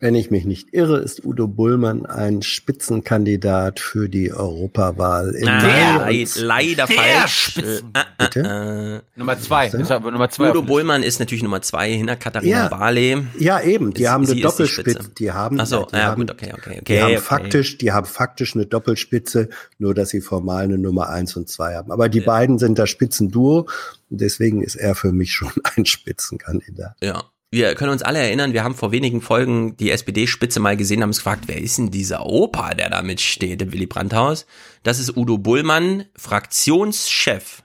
Wenn 0.00 0.14
ich 0.14 0.30
mich 0.30 0.44
nicht 0.44 0.72
irre, 0.72 0.98
ist 0.98 1.24
Udo 1.24 1.48
Bullmann 1.48 2.06
ein 2.06 2.40
Spitzenkandidat 2.42 3.80
für 3.80 4.08
die 4.08 4.32
Europawahl. 4.32 5.34
Im 5.34 5.48
Ah, 5.48 5.60
Mai. 5.60 6.18
leid, 6.22 6.36
leider 6.36 6.86
der 6.86 6.96
falsch. 6.96 7.50
Spitzen- 7.56 7.90
Äh, 7.94 8.00
äh, 8.00 8.04
Bitte? 8.18 9.02
äh. 9.14 9.18
Nummer 9.18 9.40
zwei. 9.40 9.66
Ist 9.66 9.90
aber 9.90 10.12
Nummer 10.12 10.30
zwei. 10.30 10.50
Udo 10.50 10.62
Bullmann 10.62 11.02
ist 11.02 11.18
natürlich 11.18 11.42
Nummer 11.42 11.62
zwei 11.62 11.92
hinter 11.92 12.14
Katharina 12.14 12.56
Ja. 12.64 12.68
Barley. 12.68 13.24
Ja, 13.40 13.60
eben. 13.60 13.92
Die 13.92 14.02
Sie- 14.02 14.08
haben 14.08 14.22
eine 14.22 14.30
ist 14.30 14.36
die 14.36 14.42
Doppelspitze. 14.42 14.90
Spitze. 14.92 15.10
Die 15.18 15.32
haben, 15.32 15.58
Ach 15.60 15.66
so, 15.66 15.86
die 15.92 15.96
ja, 15.96 16.02
haben, 16.04 16.20
gut, 16.26 16.30
okay, 16.30 16.52
okay, 16.56 16.74
Die 16.74 16.80
okay, 16.80 17.00
haben 17.00 17.10
okay. 17.14 17.20
faktisch, 17.20 17.78
die 17.78 17.90
haben 17.90 18.06
faktisch 18.06 18.54
eine 18.54 18.66
Doppelspitze, 18.66 19.48
nur 19.78 19.94
dass 19.94 20.10
sie 20.10 20.20
formal 20.20 20.62
eine 20.64 20.78
Nummer 20.78 21.08
eins 21.08 21.34
und 21.36 21.48
zwei 21.48 21.74
haben. 21.74 21.90
Aber 21.90 22.08
die 22.08 22.20
beiden 22.20 22.58
sind 22.60 22.78
das 22.78 22.88
Spitzenduo. 22.90 23.66
Deswegen 24.10 24.62
ist 24.62 24.76
er 24.76 24.94
für 24.94 25.10
mich 25.12 25.32
schon 25.32 25.50
ein 25.76 25.86
Spitzenkandidat. 25.86 26.94
Ja. 27.02 27.24
Wir 27.50 27.74
können 27.74 27.92
uns 27.92 28.02
alle 28.02 28.18
erinnern, 28.18 28.52
wir 28.52 28.62
haben 28.62 28.74
vor 28.74 28.92
wenigen 28.92 29.22
Folgen 29.22 29.74
die 29.78 29.90
SPD-Spitze 29.90 30.60
mal 30.60 30.76
gesehen, 30.76 31.00
haben 31.00 31.08
uns 31.08 31.18
gefragt, 31.18 31.44
wer 31.46 31.56
ist 31.56 31.78
denn 31.78 31.90
dieser 31.90 32.26
Opa, 32.26 32.74
der 32.74 32.90
da 32.90 33.00
mitsteht 33.00 33.62
im 33.62 33.72
Willy 33.72 33.86
Brandt-Haus? 33.86 34.44
Das 34.82 34.98
ist 34.98 35.16
Udo 35.16 35.38
Bullmann, 35.38 36.04
Fraktionschef 36.14 37.62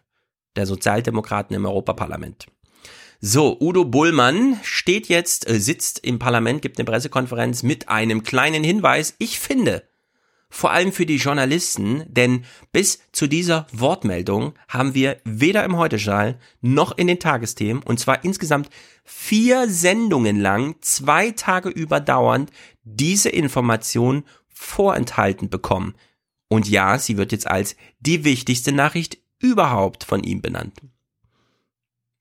der 0.55 0.67
Sozialdemokraten 0.67 1.53
im 1.53 1.65
Europaparlament. 1.65 2.45
So, 3.19 3.57
Udo 3.59 3.83
Bullmann 3.83 4.57
steht 4.63 5.07
jetzt, 5.07 5.49
äh, 5.49 5.59
sitzt 5.59 5.99
im 5.99 6.17
Parlament, 6.17 6.61
gibt 6.61 6.79
eine 6.79 6.85
Pressekonferenz 6.85 7.63
mit 7.63 7.89
einem 7.89 8.23
kleinen 8.23 8.63
Hinweis. 8.63 9.15
Ich 9.17 9.39
finde, 9.39 9.83
vor 10.53 10.71
allem 10.71 10.91
für 10.91 11.07
die 11.07 11.15
Journalisten, 11.15 12.03
denn 12.07 12.45
bis 12.71 12.99
zu 13.11 13.25
dieser 13.25 13.65
Wortmeldung 13.71 14.53
haben 14.67 14.93
wir 14.93 15.17
weder 15.23 15.63
im 15.63 15.77
Heute-Journal 15.77 16.37
noch 16.61 16.95
in 16.95 17.07
den 17.07 17.19
Tagesthemen, 17.19 17.81
und 17.81 17.99
zwar 17.99 18.23
insgesamt 18.23 18.69
vier 19.03 19.67
Sendungen 19.67 20.39
lang, 20.39 20.75
zwei 20.81 21.31
Tage 21.31 21.69
überdauernd, 21.69 22.51
diese 22.83 23.29
Information 23.29 24.25
vorenthalten 24.47 25.49
bekommen. 25.49 25.95
Und 26.49 26.69
ja, 26.69 26.99
sie 26.99 27.17
wird 27.17 27.31
jetzt 27.31 27.47
als 27.47 27.75
die 27.99 28.23
wichtigste 28.23 28.71
Nachricht 28.71 29.17
überhaupt 29.39 30.03
von 30.03 30.21
ihm 30.23 30.43
benannt. 30.43 30.79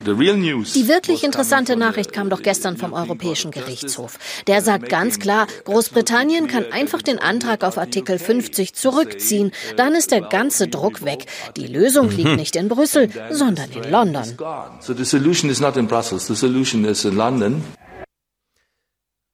Die 0.05 0.89
wirklich 0.89 1.23
interessante 1.23 1.77
Nachricht 1.77 2.13
kam 2.13 2.29
doch 2.29 2.43
gestern 2.43 2.77
vom 2.77 2.93
Europäischen 2.93 3.51
Gerichtshof. 3.51 4.19
Der 4.47 4.61
sagt 4.61 4.89
ganz 4.89 5.19
klar, 5.19 5.47
Großbritannien 5.65 6.49
kann 6.49 6.65
einfach 6.73 7.03
den 7.03 7.19
Antrag 7.19 7.63
auf 7.63 7.79
Artikel 7.79 8.19
50 8.19 8.75
zurückziehen. 8.75 9.53
Dann 9.77 9.95
ist 9.95 10.11
der 10.11 10.23
ganze 10.23 10.67
Druck 10.67 11.05
weg. 11.05 11.27
Die 11.57 11.67
Lösung 11.67 12.11
liegt 12.11 12.37
nicht 12.37 12.57
in 12.57 12.69
Brüssel, 12.69 13.11
sondern 13.31 13.71
in 13.71 13.91
London. 13.91 14.37
So 14.81 14.93
the 14.93 15.05
solution 15.05 15.51
is 15.51 15.61
not 15.61 15.77
in 15.77 15.87
Brussels, 15.87 16.27
the 16.27 16.35
solution 16.35 16.85
is 16.85 17.05
in 17.05 17.17
London. 17.17 17.63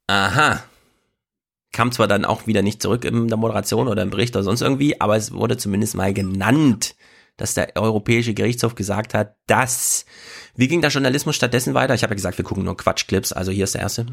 Aha. 0.06 0.62
Kam 1.72 1.92
zwar 1.92 2.08
dann 2.08 2.24
auch 2.24 2.46
wieder 2.46 2.62
nicht 2.62 2.82
zurück 2.82 3.04
in 3.04 3.28
der 3.28 3.36
Moderation 3.36 3.88
oder 3.88 4.02
im 4.02 4.10
Bericht 4.10 4.34
oder 4.36 4.42
sonst 4.42 4.62
irgendwie, 4.62 5.00
aber 5.00 5.16
es 5.16 5.32
wurde 5.32 5.56
zumindest 5.56 5.94
mal 5.94 6.12
genannt, 6.12 6.94
dass 7.38 7.54
der 7.54 7.74
Europäische 7.76 8.34
Gerichtshof 8.34 8.74
gesagt 8.74 9.14
hat, 9.14 9.36
dass. 9.46 10.04
Wie 10.54 10.68
ging 10.68 10.82
der 10.82 10.90
Journalismus 10.90 11.36
stattdessen 11.36 11.72
weiter? 11.72 11.94
Ich 11.94 12.02
habe 12.02 12.12
ja 12.12 12.16
gesagt, 12.16 12.36
wir 12.36 12.44
gucken 12.44 12.64
nur 12.64 12.76
Quatschclips, 12.76 13.32
also 13.32 13.50
hier 13.50 13.64
ist 13.64 13.74
der 13.74 13.80
erste. 13.80 14.06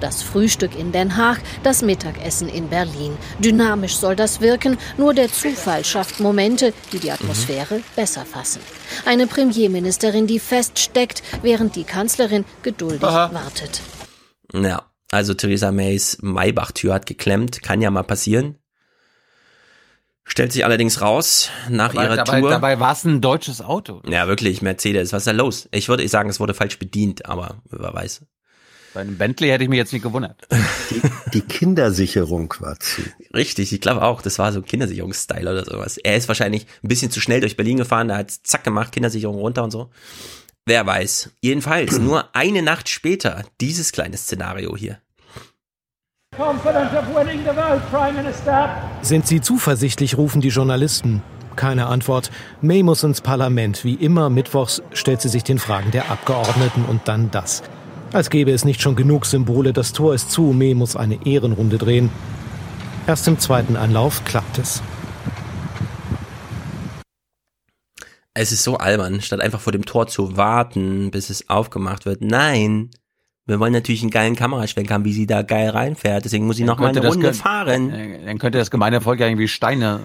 Das 0.00 0.22
Frühstück 0.22 0.76
in 0.76 0.90
Den 0.90 1.16
Haag, 1.16 1.38
das 1.62 1.82
Mittagessen 1.82 2.48
in 2.48 2.68
Berlin. 2.68 3.16
Dynamisch 3.38 3.94
soll 3.94 4.16
das 4.16 4.40
wirken, 4.40 4.78
nur 4.96 5.14
der 5.14 5.30
Zufall 5.30 5.84
schafft 5.84 6.18
Momente, 6.18 6.72
die 6.92 6.98
die 6.98 7.12
Atmosphäre 7.12 7.82
besser 7.94 8.24
fassen. 8.24 8.62
Eine 9.04 9.26
Premierministerin, 9.26 10.26
die 10.26 10.40
feststeckt, 10.40 11.22
während 11.42 11.76
die 11.76 11.84
Kanzlerin 11.84 12.44
geduldig 12.62 13.04
Aha. 13.04 13.32
wartet. 13.32 13.80
Ja, 14.52 14.90
also 15.12 15.34
Theresa 15.34 15.70
Mays 15.70 16.18
Maybach-Tür 16.22 16.94
hat 16.94 17.06
geklemmt, 17.06 17.62
kann 17.62 17.82
ja 17.82 17.90
mal 17.90 18.02
passieren. 18.02 18.56
Stellt 20.24 20.52
sich 20.52 20.64
allerdings 20.64 21.00
raus, 21.00 21.50
nach 21.68 21.92
Dabei, 21.92 22.04
ihrer 22.04 22.16
dabei, 22.16 22.40
Tour. 22.40 22.50
dabei 22.50 22.80
war 22.80 22.92
es 22.92 23.04
ein 23.04 23.20
deutsches 23.20 23.60
Auto. 23.60 24.02
Ja, 24.06 24.28
wirklich, 24.28 24.62
Mercedes, 24.62 25.12
was 25.12 25.22
ist 25.22 25.26
da 25.26 25.32
los? 25.32 25.68
Ich 25.72 25.88
würde 25.88 26.06
sagen, 26.08 26.30
es 26.30 26.38
wurde 26.38 26.54
falsch 26.54 26.78
bedient, 26.78 27.26
aber 27.26 27.60
wer 27.68 27.92
weiß. 27.92 28.22
Bei 28.94 29.00
einem 29.00 29.16
Bentley 29.16 29.48
hätte 29.48 29.64
ich 29.64 29.70
mich 29.70 29.78
jetzt 29.78 29.92
nicht 29.92 30.02
gewundert. 30.02 30.46
Die 31.32 31.40
Kindersicherung 31.40 32.54
war 32.60 32.78
zu. 32.78 33.02
Richtig, 33.34 33.72
ich 33.72 33.80
glaube 33.80 34.02
auch, 34.02 34.20
das 34.20 34.38
war 34.38 34.52
so 34.52 34.60
Kindersicherungsstyle 34.62 35.50
oder 35.50 35.64
sowas. 35.64 35.96
Er 35.96 36.16
ist 36.16 36.28
wahrscheinlich 36.28 36.66
ein 36.82 36.88
bisschen 36.88 37.10
zu 37.10 37.20
schnell 37.20 37.40
durch 37.40 37.56
Berlin 37.56 37.78
gefahren, 37.78 38.08
da 38.08 38.18
hat 38.18 38.30
zack 38.30 38.64
gemacht, 38.64 38.92
Kindersicherung 38.92 39.36
runter 39.36 39.64
und 39.64 39.70
so. 39.70 39.90
Wer 40.66 40.86
weiß. 40.86 41.30
Jedenfalls, 41.40 41.98
nur 41.98 42.36
eine 42.36 42.62
Nacht 42.62 42.88
später, 42.88 43.44
dieses 43.60 43.92
kleine 43.92 44.16
Szenario 44.16 44.76
hier. 44.76 44.98
Sind 49.02 49.26
Sie 49.26 49.40
zuversichtlich, 49.42 50.16
rufen 50.16 50.40
die 50.40 50.48
Journalisten. 50.48 51.22
Keine 51.56 51.86
Antwort. 51.86 52.30
May 52.62 52.82
muss 52.82 53.02
ins 53.02 53.20
Parlament. 53.20 53.84
Wie 53.84 53.94
immer 53.94 54.30
mittwochs 54.30 54.82
stellt 54.94 55.20
sie 55.20 55.28
sich 55.28 55.44
den 55.44 55.58
Fragen 55.58 55.90
der 55.90 56.10
Abgeordneten 56.10 56.86
und 56.86 57.06
dann 57.06 57.30
das. 57.30 57.62
Als 58.14 58.30
gäbe 58.30 58.50
es 58.50 58.64
nicht 58.64 58.80
schon 58.80 58.96
genug 58.96 59.26
Symbole. 59.26 59.74
Das 59.74 59.92
Tor 59.92 60.14
ist 60.14 60.30
zu. 60.30 60.54
May 60.54 60.72
muss 60.74 60.96
eine 60.96 61.26
Ehrenrunde 61.26 61.76
drehen. 61.76 62.10
Erst 63.06 63.28
im 63.28 63.38
zweiten 63.38 63.76
Anlauf 63.76 64.24
klappt 64.24 64.56
es. 64.56 64.82
Es 68.32 68.52
ist 68.52 68.64
so 68.64 68.78
albern, 68.78 69.20
statt 69.20 69.42
einfach 69.42 69.60
vor 69.60 69.72
dem 69.72 69.84
Tor 69.84 70.06
zu 70.06 70.38
warten, 70.38 71.10
bis 71.10 71.28
es 71.28 71.50
aufgemacht 71.50 72.06
wird. 72.06 72.22
Nein, 72.22 72.88
wir 73.46 73.58
wollen 73.60 73.72
natürlich 73.72 74.02
einen 74.02 74.10
geilen 74.10 74.36
Kameraschwenk 74.36 74.90
haben, 74.90 75.04
wie 75.04 75.12
sie 75.12 75.26
da 75.26 75.42
geil 75.42 75.68
reinfährt. 75.70 76.24
Deswegen 76.24 76.46
muss 76.46 76.56
sie 76.56 76.64
noch 76.64 76.78
mal 76.78 76.88
eine 76.88 77.06
Runde 77.06 77.34
fahren. 77.34 77.90
Äh, 77.90 78.24
Dann 78.26 78.38
könnte 78.38 78.58
das 78.58 78.70
Gemeindevolk 78.70 79.18
ja 79.20 79.26
irgendwie 79.26 79.48
Steine 79.48 80.00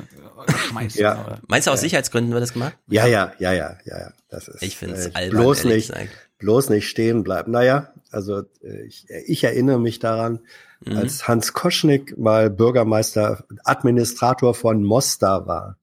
äh, 0.48 0.52
schmeißen. 0.70 1.02
Ja. 1.02 1.24
oder- 1.26 1.40
Meinst 1.48 1.68
du 1.68 1.72
aus 1.72 1.82
Sicherheitsgründen 1.82 2.32
wird 2.34 2.42
das 2.44 2.54
gemacht? 2.54 2.76
Ja, 2.88 3.06
ja, 3.06 3.34
ja, 3.40 3.54
ja, 3.54 3.78
ja, 3.86 4.00
ja. 4.00 4.12
Das 4.30 4.48
ist. 4.48 4.62
Ich 4.64 4.76
find's 4.78 5.08
äh, 5.08 5.12
albern, 5.14 5.42
Bloß 5.42 5.64
nicht, 5.66 5.90
gesagt. 5.90 6.10
bloß 6.40 6.70
nicht 6.70 6.90
stehen 6.90 7.24
bleiben. 7.24 7.52
Naja, 7.52 7.94
also 8.12 8.40
äh, 8.64 8.86
ich, 8.88 9.06
ich 9.28 9.44
erinnere 9.44 9.80
mich 9.80 10.00
daran, 10.00 10.40
Mhm. 10.86 10.96
als 10.96 11.28
Hans 11.28 11.54
Koschnick 11.54 12.20
mal 12.20 12.52
Bürgermeister, 12.52 13.44
Administrator 13.64 14.54
von 14.54 14.84
Mostar 14.84 15.48
war. 15.48 15.78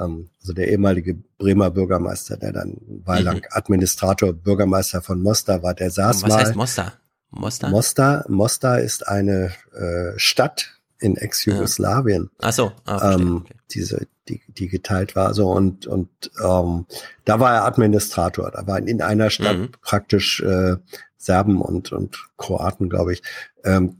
Ähm, 0.00 0.30
also 0.40 0.52
der 0.52 0.68
ehemalige 0.68 1.16
Bremer 1.38 1.70
Bürgermeister, 1.70 2.36
der 2.36 2.52
dann 2.52 2.76
weillang 3.04 3.36
Mhm. 3.38 3.42
Administrator, 3.50 4.32
Bürgermeister 4.32 5.02
von 5.02 5.22
Mostar 5.22 5.62
war, 5.62 5.74
der 5.74 5.90
saß 5.90 6.22
Was 6.22 6.28
mal. 6.28 6.38
heißt 6.40 6.56
Mostar? 6.56 6.92
Mostar? 7.30 7.70
Mostar, 7.70 8.24
Mostar 8.28 8.80
ist 8.80 9.06
eine 9.06 9.52
äh, 9.72 10.18
Stadt 10.18 10.80
in 10.98 11.16
Ex-Jugoslawien. 11.16 12.30
Ach 12.40 12.52
so, 12.52 12.72
ah, 12.86 13.14
ähm, 13.14 13.44
diese, 13.70 14.06
die, 14.28 14.42
die 14.48 14.68
geteilt 14.68 15.16
war. 15.16 15.32
So 15.34 15.50
und 15.50 15.86
und 15.86 16.08
ähm, 16.44 16.86
da 17.24 17.40
war 17.40 17.54
er 17.54 17.64
Administrator. 17.64 18.50
Da 18.50 18.66
waren 18.66 18.86
in 18.86 19.00
einer 19.00 19.30
Stadt 19.30 19.56
Mhm. 19.56 19.68
praktisch 19.80 20.40
äh, 20.42 20.76
Serben 21.16 21.60
und 21.60 21.92
und 21.92 22.18
Kroaten, 22.36 22.88
glaube 22.90 23.12
ich. 23.14 23.22
Ähm, 23.64 23.99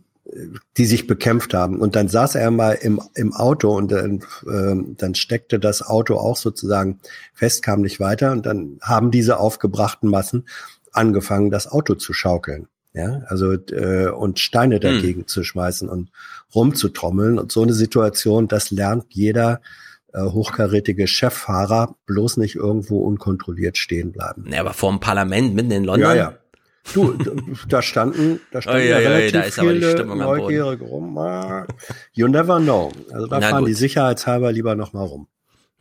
die 0.76 0.86
sich 0.86 1.06
bekämpft 1.06 1.54
haben. 1.54 1.80
Und 1.80 1.96
dann 1.96 2.08
saß 2.08 2.34
er 2.34 2.50
mal 2.50 2.72
im, 2.72 3.00
im 3.14 3.32
Auto 3.32 3.76
und 3.76 3.90
dann, 3.90 4.22
äh, 4.46 4.94
dann 4.96 5.14
steckte 5.14 5.58
das 5.58 5.82
Auto 5.82 6.16
auch 6.16 6.36
sozusagen 6.36 7.00
fest, 7.34 7.62
kam 7.62 7.80
nicht 7.80 8.00
weiter. 8.00 8.32
Und 8.32 8.46
dann 8.46 8.78
haben 8.80 9.10
diese 9.10 9.38
aufgebrachten 9.38 10.08
Massen 10.08 10.46
angefangen, 10.92 11.50
das 11.50 11.66
Auto 11.66 11.94
zu 11.94 12.12
schaukeln. 12.12 12.68
Ja, 12.92 13.22
also 13.26 13.52
äh, 13.52 14.08
und 14.08 14.40
Steine 14.40 14.76
hm. 14.76 14.80
dagegen 14.80 15.20
hm. 15.20 15.26
zu 15.28 15.44
schmeißen 15.44 15.88
und 15.88 16.10
rumzutrommeln. 16.54 17.38
Und 17.38 17.52
so 17.52 17.62
eine 17.62 17.72
Situation, 17.72 18.48
das 18.48 18.70
lernt 18.70 19.06
jeder 19.10 19.60
äh, 20.12 20.22
hochkarätige 20.22 21.06
Cheffahrer 21.06 21.94
bloß 22.06 22.36
nicht 22.36 22.56
irgendwo 22.56 23.00
unkontrolliert 23.00 23.78
stehen 23.78 24.10
bleiben. 24.10 24.50
Ja, 24.52 24.60
aber 24.60 24.72
vor 24.72 24.90
dem 24.90 24.98
Parlament 24.98 25.54
mitten 25.54 25.70
in 25.70 25.84
London. 25.84 26.10
Ja, 26.10 26.14
ja. 26.16 26.39
Du, 26.94 27.16
da 27.68 27.82
standen, 27.82 28.40
da 28.50 28.62
standen 28.62 28.80
oh, 28.80 28.84
ja, 28.84 29.00
ja, 29.00 29.08
relativ 29.10 29.32
da 29.32 29.40
ist 29.42 29.58
aber 29.58 29.74
die 29.74 29.82
Stimmung 29.82 30.18
Neugierige 30.18 30.84
rum. 30.84 31.16
You 32.12 32.26
never 32.26 32.58
know. 32.58 32.90
Also 33.12 33.26
da 33.26 33.38
Na 33.38 33.48
fahren 33.48 33.60
gut. 33.60 33.68
die 33.68 33.74
sicherheitshalber 33.74 34.50
lieber 34.50 34.74
noch 34.74 34.92
mal 34.92 35.04
rum. 35.04 35.28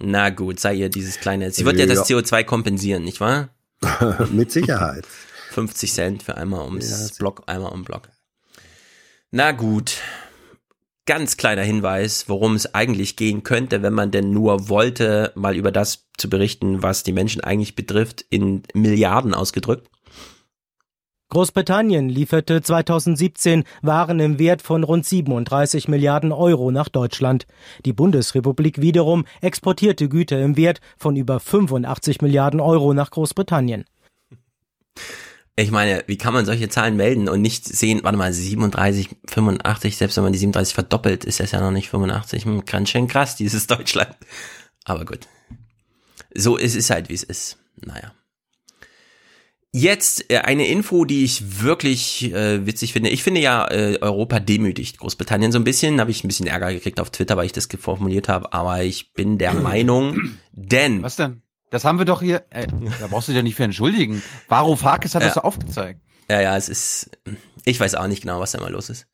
Na 0.02 0.30
gut, 0.30 0.60
sei 0.60 0.76
ihr 0.76 0.90
dieses 0.90 1.20
kleine. 1.20 1.52
Sie 1.52 1.66
wird 1.66 1.78
ja, 1.78 1.86
ja 1.86 1.94
das 1.94 2.10
CO2 2.10 2.44
kompensieren, 2.44 3.04
nicht 3.04 3.20
wahr? 3.20 3.50
Mit 4.32 4.52
Sicherheit. 4.52 5.06
50 5.52 5.94
Cent 5.94 6.24
für 6.24 6.38
einmal 6.38 6.66
ums 6.66 6.90
ja, 6.90 7.16
Block, 7.18 7.44
einmal 7.48 7.72
um 7.72 7.84
Block. 7.84 8.10
Na 9.32 9.52
gut. 9.52 9.98
Ganz 11.06 11.38
kleiner 11.38 11.64
Hinweis, 11.64 12.30
worum 12.30 12.54
es 12.54 12.76
eigentlich 12.76 13.16
gehen 13.16 13.42
könnte, 13.42 13.82
wenn 13.82 13.94
man 13.94 14.12
denn 14.12 14.32
nur 14.32 14.70
wollte, 14.70 15.32
mal 15.36 15.56
über 15.56 15.72
das 15.72 16.08
zu 16.18 16.30
berichten, 16.30 16.84
was 16.84 17.02
die 17.02 17.14
Menschen 17.14 17.42
eigentlich 17.42 17.76
betrifft, 17.76 18.24
in 18.30 18.62
Milliarden 18.76 19.34
ausgedrückt. 19.34 19.90
Großbritannien 21.30 22.10
lieferte 22.10 22.60
2017 22.60 23.64
Waren 23.84 24.20
im 24.20 24.40
Wert 24.40 24.64
von 24.64 24.84
rund 24.84 25.06
37 25.06 25.88
Milliarden 25.88 26.32
Euro 26.32 26.72
nach 26.72 26.90
Deutschland. 26.90 27.46
Die 27.86 27.94
Bundesrepublik 27.94 28.82
wiederum 28.82 29.26
exportierte 29.40 30.10
Güter 30.10 30.42
im 30.42 30.58
Wert 30.58 30.82
von 30.98 31.16
über 31.16 31.40
85 31.40 32.22
Milliarden 32.22 32.60
Euro 32.60 32.96
nach 32.96 33.12
Großbritannien. 33.12 33.86
Ich 35.56 35.70
meine, 35.70 36.04
wie 36.08 36.18
kann 36.18 36.34
man 36.34 36.46
solche 36.46 36.70
Zahlen 36.70 36.96
melden 36.96 37.30
und 37.30 37.44
nicht 37.44 37.64
sehen, 37.66 38.00
warte 38.02 38.18
mal, 38.18 38.34
37, 38.34 39.10
85, 39.28 39.98
selbst 39.98 40.18
wenn 40.18 40.24
man 40.24 40.34
die 40.34 40.40
37 40.40 40.74
verdoppelt, 40.74 41.26
ist 41.26 41.40
das 41.40 41.52
ja 41.52 41.62
noch 41.62 41.70
nicht 41.70 41.90
85. 41.90 42.46
Hm, 42.46 42.66
ganz 42.66 42.90
schön 42.90 43.08
krass, 43.08 43.36
dieses 43.36 43.68
Deutschland. 43.68 44.16
Aber 44.84 45.06
gut. 45.06 45.28
So 46.34 46.58
ist 46.58 46.76
es 46.76 46.90
halt, 46.90 47.10
wie 47.10 47.14
es 47.14 47.24
ist. 47.24 47.58
Naja. 47.86 48.14
Jetzt 49.72 50.32
äh, 50.32 50.40
eine 50.40 50.68
Info, 50.68 51.06
die 51.06 51.24
ich 51.24 51.62
wirklich 51.62 52.34
äh, 52.34 52.66
witzig 52.66 52.94
finde. 52.94 53.10
Ich 53.10 53.22
finde 53.22 53.40
ja, 53.40 53.70
äh, 53.70 54.00
Europa 54.02 54.40
demütigt 54.40 54.98
Großbritannien 54.98 55.52
so 55.52 55.60
ein 55.60 55.64
bisschen. 55.64 56.00
Habe 56.00 56.10
ich 56.10 56.24
ein 56.24 56.28
bisschen 56.28 56.48
Ärger 56.48 56.74
gekriegt 56.74 57.00
auf 57.00 57.12
Twitter, 57.12 57.38
weil 57.38 57.46
ich 57.46 57.52
das 57.52 57.68
formuliert 57.80 58.30
habe. 58.30 58.52
Aber 58.52 58.84
ich 58.84 59.14
bin 59.14 59.38
der 59.38 59.54
Meinung, 59.54 60.38
denn... 60.52 61.04
Was 61.04 61.18
denn? 61.18 61.44
Das 61.70 61.86
haben 61.86 62.00
wir 62.00 62.06
doch 62.06 62.22
hier... 62.22 62.46
Äh, 62.50 62.66
da 63.00 63.08
brauchst 63.08 63.28
du 63.28 63.32
dich 63.32 63.38
ja 63.38 63.44
nicht 63.44 63.56
für 63.56 63.64
entschuldigen. 63.64 64.24
Varoufakis 64.48 65.14
hat 65.14 65.22
ja. 65.22 65.28
das 65.28 65.36
so 65.36 65.42
aufgezeigt. 65.42 66.02
Ja, 66.30 66.42
ja, 66.42 66.58
es 66.58 66.68
ist... 66.68 67.12
Ich 67.64 67.80
weiß 67.80 67.94
auch 67.94 68.08
nicht 68.08 68.22
genau, 68.22 68.40
was 68.40 68.54
da 68.54 68.60
mal 68.60 68.72
los 68.72 68.90
ist. 68.90 69.06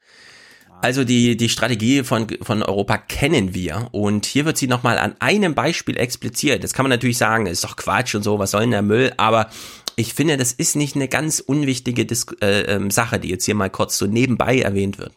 Also 0.81 1.03
die, 1.03 1.35
die 1.35 1.49
Strategie 1.49 2.03
von, 2.03 2.27
von 2.41 2.61
Europa 2.61 2.97
kennen 2.97 3.53
wir 3.53 3.89
und 3.91 4.25
hier 4.25 4.45
wird 4.45 4.57
sie 4.57 4.67
nochmal 4.67 4.99
an 4.99 5.15
einem 5.19 5.55
Beispiel 5.55 5.97
expliziert. 5.97 6.63
Das 6.63 6.73
kann 6.73 6.83
man 6.83 6.91
natürlich 6.91 7.17
sagen, 7.17 7.47
ist 7.47 7.63
doch 7.63 7.75
Quatsch 7.75 8.13
und 8.13 8.23
so, 8.23 8.39
was 8.39 8.51
soll 8.51 8.61
denn 8.61 8.71
der 8.71 8.81
Müll, 8.81 9.13
aber 9.17 9.49
ich 9.95 10.13
finde, 10.13 10.37
das 10.37 10.51
ist 10.51 10.75
nicht 10.75 10.95
eine 10.95 11.07
ganz 11.07 11.39
unwichtige 11.39 12.05
Dis 12.05 12.25
äh, 12.41 12.61
ähm, 12.61 12.91
Sache, 12.91 13.19
die 13.19 13.29
jetzt 13.29 13.45
hier 13.45 13.55
mal 13.55 13.69
kurz 13.69 13.97
so 13.97 14.05
nebenbei 14.05 14.59
erwähnt 14.59 14.97
wird. 14.97 15.13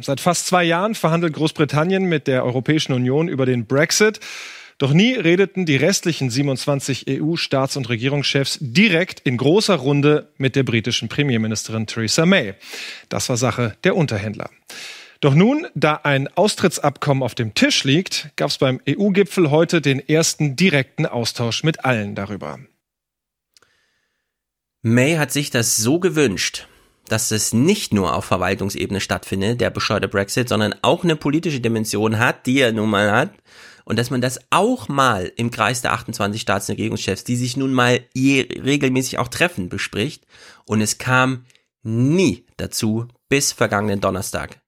Seit 0.00 0.20
fast 0.20 0.46
zwei 0.46 0.64
Jahren 0.64 0.94
verhandelt 0.94 1.32
Großbritannien 1.34 2.04
mit 2.04 2.26
der 2.26 2.44
Europäischen 2.44 2.92
Union 2.92 3.28
über 3.28 3.46
den 3.46 3.66
Brexit. 3.66 4.20
Doch 4.78 4.92
nie 4.92 5.14
redeten 5.14 5.64
die 5.64 5.76
restlichen 5.76 6.28
27 6.28 7.06
EU-Staats- 7.08 7.78
und 7.78 7.88
Regierungschefs 7.88 8.58
direkt 8.60 9.20
in 9.20 9.38
großer 9.38 9.76
Runde 9.76 10.28
mit 10.36 10.54
der 10.54 10.64
britischen 10.64 11.08
Premierministerin 11.08 11.86
Theresa 11.86 12.26
May. 12.26 12.54
Das 13.08 13.30
war 13.30 13.38
Sache 13.38 13.76
der 13.84 13.96
Unterhändler. 13.96 14.50
Doch 15.20 15.34
nun, 15.34 15.66
da 15.74 16.00
ein 16.02 16.28
Austrittsabkommen 16.36 17.22
auf 17.22 17.34
dem 17.34 17.54
Tisch 17.54 17.84
liegt, 17.84 18.28
gab 18.36 18.50
es 18.50 18.58
beim 18.58 18.80
EU-Gipfel 18.86 19.50
heute 19.50 19.80
den 19.80 20.06
ersten 20.06 20.56
direkten 20.56 21.06
Austausch 21.06 21.64
mit 21.64 21.86
allen 21.86 22.14
darüber. 22.14 22.58
May 24.82 25.16
hat 25.16 25.32
sich 25.32 25.50
das 25.50 25.76
so 25.76 25.98
gewünscht, 25.98 26.66
dass 27.08 27.30
es 27.30 27.52
nicht 27.52 27.92
nur 27.92 28.14
auf 28.14 28.24
Verwaltungsebene 28.24 29.00
stattfindet, 29.00 29.60
der 29.60 29.70
bescheuerte 29.70 30.08
Brexit, 30.08 30.48
sondern 30.48 30.74
auch 30.82 31.04
eine 31.04 31.16
politische 31.16 31.60
Dimension 31.60 32.18
hat, 32.18 32.46
die 32.46 32.60
er 32.60 32.72
nun 32.72 32.90
mal 32.90 33.10
hat. 33.12 33.32
Und 33.84 33.98
dass 33.98 34.10
man 34.10 34.20
das 34.20 34.40
auch 34.50 34.88
mal 34.88 35.32
im 35.36 35.52
Kreis 35.52 35.80
der 35.80 35.92
28 35.92 36.40
Staats- 36.40 36.68
und 36.68 36.72
Regierungschefs, 36.72 37.22
die 37.22 37.36
sich 37.36 37.56
nun 37.56 37.72
mal 37.72 38.00
je 38.14 38.40
regelmäßig 38.40 39.18
auch 39.18 39.28
treffen, 39.28 39.68
bespricht. 39.68 40.26
Und 40.64 40.80
es 40.80 40.98
kam 40.98 41.44
nie 41.84 42.44
dazu 42.56 43.06
bis 43.28 43.52
vergangenen 43.52 44.00
Donnerstag. 44.00 44.60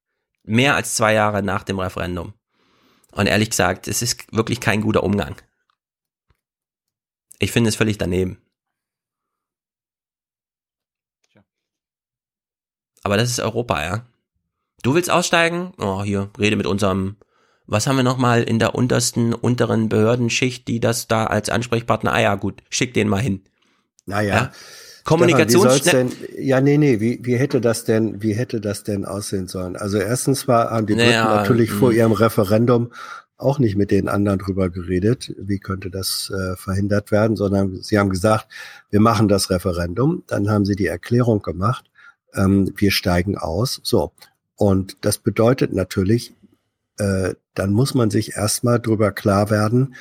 Mehr 0.44 0.76
als 0.76 0.94
zwei 0.94 1.14
Jahre 1.14 1.42
nach 1.42 1.64
dem 1.64 1.80
Referendum. 1.80 2.32
Und 3.10 3.26
ehrlich 3.26 3.50
gesagt, 3.50 3.88
es 3.88 4.02
ist 4.02 4.32
wirklich 4.32 4.60
kein 4.60 4.82
guter 4.82 5.02
Umgang. 5.02 5.34
Ich 7.40 7.50
finde 7.50 7.68
es 7.68 7.76
völlig 7.76 7.98
daneben. 7.98 8.38
Aber 13.02 13.16
das 13.16 13.30
ist 13.30 13.40
Europa, 13.40 13.82
ja. 13.84 14.04
Du 14.82 14.94
willst 14.94 15.10
aussteigen? 15.10 15.72
Oh, 15.78 16.02
hier, 16.02 16.30
rede 16.38 16.56
mit 16.56 16.66
unserem, 16.66 17.16
was 17.66 17.86
haben 17.86 17.96
wir 17.96 18.04
nochmal 18.04 18.42
in 18.42 18.58
der 18.58 18.74
untersten, 18.74 19.34
unteren 19.34 19.88
Behördenschicht, 19.88 20.68
die 20.68 20.80
das 20.80 21.08
da 21.08 21.26
als 21.26 21.50
Ansprechpartner, 21.50 22.12
ah 22.12 22.20
ja, 22.20 22.34
gut, 22.36 22.62
schick 22.70 22.94
den 22.94 23.08
mal 23.08 23.20
hin. 23.20 23.42
Naja. 24.06 24.34
Ja? 24.34 24.52
Kommunikation. 25.04 25.68
denn, 25.86 26.12
ja, 26.38 26.60
nee, 26.60 26.76
nee, 26.76 27.00
wie, 27.00 27.18
wie 27.22 27.36
hätte 27.36 27.62
das 27.62 27.84
denn, 27.84 28.22
wie 28.22 28.34
hätte 28.34 28.60
das 28.60 28.84
denn 28.84 29.06
aussehen 29.06 29.48
sollen? 29.48 29.74
Also 29.74 29.96
erstens 29.96 30.46
war, 30.46 30.70
haben 30.70 30.86
die 30.86 30.94
Briten 30.94 31.08
naja, 31.08 31.36
natürlich 31.36 31.70
vor 31.70 31.90
hm. 31.90 31.96
ihrem 31.96 32.12
Referendum 32.12 32.92
auch 33.38 33.58
nicht 33.58 33.76
mit 33.76 33.90
den 33.90 34.08
anderen 34.08 34.38
drüber 34.38 34.68
geredet, 34.68 35.32
wie 35.38 35.60
könnte 35.60 35.90
das 35.90 36.30
äh, 36.34 36.56
verhindert 36.56 37.10
werden, 37.10 37.36
sondern 37.36 37.80
sie 37.80 37.98
haben 37.98 38.10
gesagt, 38.10 38.48
wir 38.90 39.00
machen 39.00 39.28
das 39.28 39.48
Referendum. 39.48 40.24
Dann 40.26 40.50
haben 40.50 40.66
sie 40.66 40.76
die 40.76 40.86
Erklärung 40.86 41.40
gemacht 41.40 41.88
ähm, 42.34 42.72
wir 42.76 42.90
steigen 42.90 43.36
aus. 43.36 43.80
So. 43.82 44.12
Und 44.56 44.96
das 45.02 45.18
bedeutet 45.18 45.72
natürlich, 45.72 46.34
äh, 46.98 47.34
dann 47.54 47.72
muss 47.72 47.94
man 47.94 48.10
sich 48.10 48.36
erstmal 48.36 48.80
drüber 48.80 49.12
klar 49.12 49.50
werden, 49.50 49.94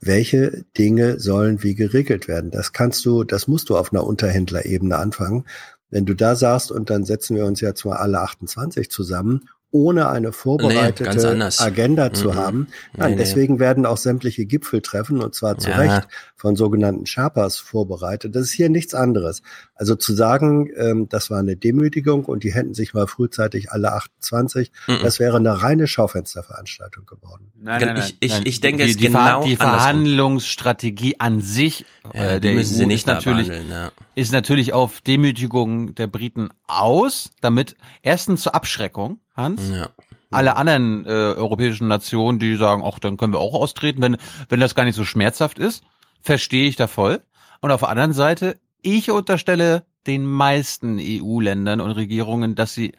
welche 0.00 0.64
Dinge 0.76 1.18
sollen 1.18 1.62
wie 1.62 1.74
geregelt 1.74 2.28
werden. 2.28 2.50
Das 2.50 2.72
kannst 2.72 3.04
du, 3.04 3.24
das 3.24 3.48
musst 3.48 3.68
du 3.68 3.76
auf 3.76 3.92
einer 3.92 4.04
Unterhändlerebene 4.04 4.96
anfangen. 4.96 5.44
Wenn 5.90 6.04
du 6.04 6.14
da 6.14 6.36
sagst, 6.36 6.70
und 6.70 6.90
dann 6.90 7.04
setzen 7.04 7.36
wir 7.36 7.46
uns 7.46 7.60
jetzt 7.60 7.84
mal 7.84 7.96
alle 7.96 8.20
28 8.20 8.90
zusammen 8.90 9.48
ohne 9.70 10.08
eine 10.08 10.32
vorbereitete 10.32 11.36
nee, 11.36 11.44
Agenda 11.58 12.12
zu 12.12 12.30
mhm. 12.30 12.34
haben. 12.34 12.68
Nein, 12.96 13.12
nee, 13.12 13.16
deswegen 13.16 13.54
nee. 13.54 13.60
werden 13.60 13.84
auch 13.84 13.96
sämtliche 13.96 14.46
Gipfeltreffen, 14.46 15.20
und 15.22 15.34
zwar 15.34 15.58
zu 15.58 15.70
ja. 15.70 15.76
Recht, 15.76 16.08
von 16.36 16.56
sogenannten 16.56 17.06
Sherpas 17.06 17.58
vorbereitet. 17.58 18.36
Das 18.36 18.44
ist 18.44 18.52
hier 18.52 18.68
nichts 18.68 18.94
anderes. 18.94 19.42
Also 19.74 19.94
zu 19.96 20.14
sagen, 20.14 20.70
ähm, 20.76 21.08
das 21.08 21.30
war 21.30 21.38
eine 21.38 21.56
Demütigung 21.56 22.24
und 22.24 22.44
die 22.44 22.54
hätten 22.54 22.74
sich 22.74 22.94
mal 22.94 23.06
frühzeitig 23.06 23.72
alle 23.72 23.92
28, 23.92 24.70
mhm. 24.86 24.98
das 25.02 25.18
wäre 25.18 25.36
eine 25.36 25.62
reine 25.62 25.86
Schaufensterveranstaltung 25.86 27.04
geworden. 27.04 27.52
Nein, 27.60 27.80
nein, 27.80 27.94
nein, 27.96 28.12
ich, 28.20 28.32
ich, 28.32 28.46
ich 28.46 28.60
denke, 28.60 28.84
die, 28.84 28.90
es 28.90 28.96
die, 28.96 29.06
genau 29.06 29.44
die 29.44 29.56
Verhandlungsstrategie 29.56 31.16
an 31.18 31.40
sich 31.40 31.84
ja, 32.14 32.36
äh, 32.36 32.40
der 32.40 32.54
müssen 32.54 32.74
EU 32.74 32.78
sie 32.78 32.86
nicht 32.86 33.00
ist 33.00 33.06
natürlich, 33.06 33.48
ja. 33.48 33.90
ist 34.14 34.32
natürlich 34.32 34.72
auf 34.72 35.00
Demütigung 35.00 35.94
der 35.94 36.06
Briten 36.06 36.50
aus, 36.66 37.30
damit 37.40 37.76
erstens 38.02 38.42
zur 38.42 38.54
Abschreckung 38.54 39.20
Hans. 39.36 39.70
Ja. 39.70 39.90
Alle 40.30 40.56
anderen 40.56 41.06
äh, 41.06 41.08
europäischen 41.08 41.88
Nationen, 41.88 42.38
die 42.38 42.56
sagen, 42.56 42.82
ach, 42.84 42.98
dann 42.98 43.16
können 43.16 43.32
wir 43.32 43.40
auch 43.40 43.54
austreten, 43.54 44.02
wenn, 44.02 44.16
wenn 44.48 44.60
das 44.60 44.74
gar 44.74 44.84
nicht 44.84 44.96
so 44.96 45.04
schmerzhaft 45.04 45.58
ist, 45.58 45.84
verstehe 46.20 46.68
ich 46.68 46.76
da 46.76 46.88
voll. 46.88 47.22
Und 47.60 47.70
auf 47.70 47.80
der 47.80 47.88
anderen 47.88 48.12
Seite, 48.12 48.58
ich 48.82 49.10
unterstelle 49.10 49.84
den 50.06 50.24
meisten 50.26 50.98
EU-Ländern 51.00 51.80
und 51.80 51.92
Regierungen, 51.92 52.54
dass 52.54 52.74
sie 52.74 52.92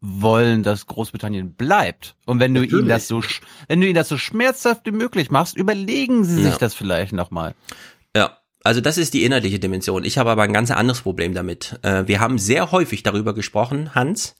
wollen, 0.00 0.62
dass 0.62 0.86
Großbritannien 0.86 1.54
bleibt. 1.54 2.16
Und 2.26 2.40
wenn 2.40 2.54
du 2.54 2.60
Natürlich. 2.60 2.80
ihnen 2.80 2.88
das 2.88 3.08
so, 3.08 3.22
wenn 3.68 3.80
du 3.80 3.86
ihnen 3.86 3.94
das 3.94 4.08
so 4.08 4.18
schmerzhaft 4.18 4.86
wie 4.86 4.92
möglich 4.92 5.30
machst, 5.30 5.56
überlegen 5.56 6.24
sie 6.24 6.42
sich 6.42 6.52
ja. 6.52 6.58
das 6.58 6.74
vielleicht 6.74 7.12
nochmal. 7.12 7.54
Ja. 8.14 8.38
Also 8.62 8.80
das 8.80 8.98
ist 8.98 9.14
die 9.14 9.24
inhaltliche 9.24 9.60
Dimension. 9.60 10.02
Ich 10.02 10.18
habe 10.18 10.30
aber 10.30 10.42
ein 10.42 10.52
ganz 10.52 10.72
anderes 10.72 11.02
Problem 11.02 11.34
damit. 11.34 11.78
Äh, 11.82 12.08
wir 12.08 12.18
haben 12.18 12.36
sehr 12.36 12.72
häufig 12.72 13.04
darüber 13.04 13.32
gesprochen, 13.32 13.94
Hans, 13.94 14.34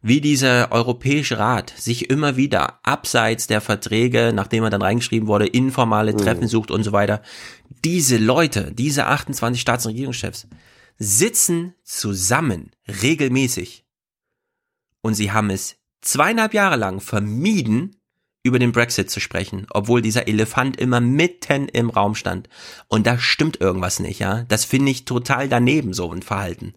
wie 0.00 0.20
dieser 0.20 0.70
Europäische 0.72 1.38
Rat 1.38 1.72
sich 1.76 2.10
immer 2.10 2.36
wieder 2.36 2.80
abseits 2.84 3.46
der 3.46 3.60
Verträge, 3.60 4.32
nachdem 4.34 4.64
er 4.64 4.70
dann 4.70 4.82
reingeschrieben 4.82 5.28
wurde, 5.28 5.46
informale 5.46 6.12
mhm. 6.12 6.18
Treffen 6.18 6.48
sucht 6.48 6.70
und 6.70 6.84
so 6.84 6.92
weiter. 6.92 7.22
Diese 7.84 8.16
Leute, 8.16 8.72
diese 8.72 9.06
28 9.06 9.60
Staats- 9.60 9.86
und 9.86 9.92
Regierungschefs 9.92 10.46
sitzen 10.98 11.74
zusammen 11.84 12.70
regelmäßig 13.02 13.84
und 15.00 15.14
sie 15.14 15.32
haben 15.32 15.50
es 15.50 15.76
zweieinhalb 16.00 16.54
Jahre 16.54 16.76
lang 16.76 17.00
vermieden, 17.00 17.96
über 18.42 18.58
den 18.58 18.72
Brexit 18.72 19.10
zu 19.10 19.20
sprechen, 19.20 19.66
obwohl 19.70 20.00
dieser 20.00 20.28
Elefant 20.28 20.78
immer 20.78 21.00
mitten 21.00 21.68
im 21.68 21.90
Raum 21.90 22.14
stand. 22.14 22.48
Und 22.86 23.06
da 23.06 23.18
stimmt 23.18 23.60
irgendwas 23.60 24.00
nicht, 24.00 24.20
ja. 24.20 24.44
Das 24.44 24.64
finde 24.64 24.90
ich 24.90 25.04
total 25.04 25.48
daneben, 25.48 25.92
so 25.92 26.10
ein 26.10 26.22
Verhalten. 26.22 26.74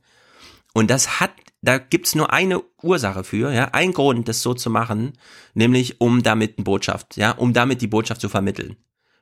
Und 0.73 0.89
das 0.89 1.19
hat, 1.19 1.31
da 1.61 1.77
gibt's 1.77 2.15
nur 2.15 2.33
eine 2.33 2.61
Ursache 2.81 3.23
für, 3.23 3.51
ja, 3.51 3.69
ein 3.73 3.93
Grund, 3.93 4.27
das 4.27 4.41
so 4.41 4.53
zu 4.53 4.69
machen, 4.69 5.13
nämlich 5.53 6.01
um 6.01 6.23
damit 6.23 6.57
eine 6.57 6.63
Botschaft, 6.63 7.17
ja, 7.17 7.31
um 7.31 7.53
damit 7.53 7.81
die 7.81 7.87
Botschaft 7.87 8.21
zu 8.21 8.29
vermitteln. 8.29 8.77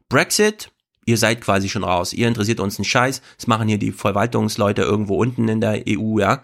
Brexit, 0.08 0.72
ihr 1.06 1.18
seid 1.18 1.42
quasi 1.42 1.70
schon 1.70 1.84
raus, 1.84 2.14
ihr 2.14 2.28
interessiert 2.28 2.60
uns 2.60 2.78
einen 2.78 2.86
Scheiß, 2.86 3.22
das 3.38 3.48
machen 3.48 3.68
hier 3.68 3.78
die 3.78 3.92
Verwaltungsleute 3.92 4.82
irgendwo 4.82 5.18
unten 5.18 5.48
in 5.50 5.62
der 5.62 5.84
EU, 5.88 6.20
ja. 6.20 6.42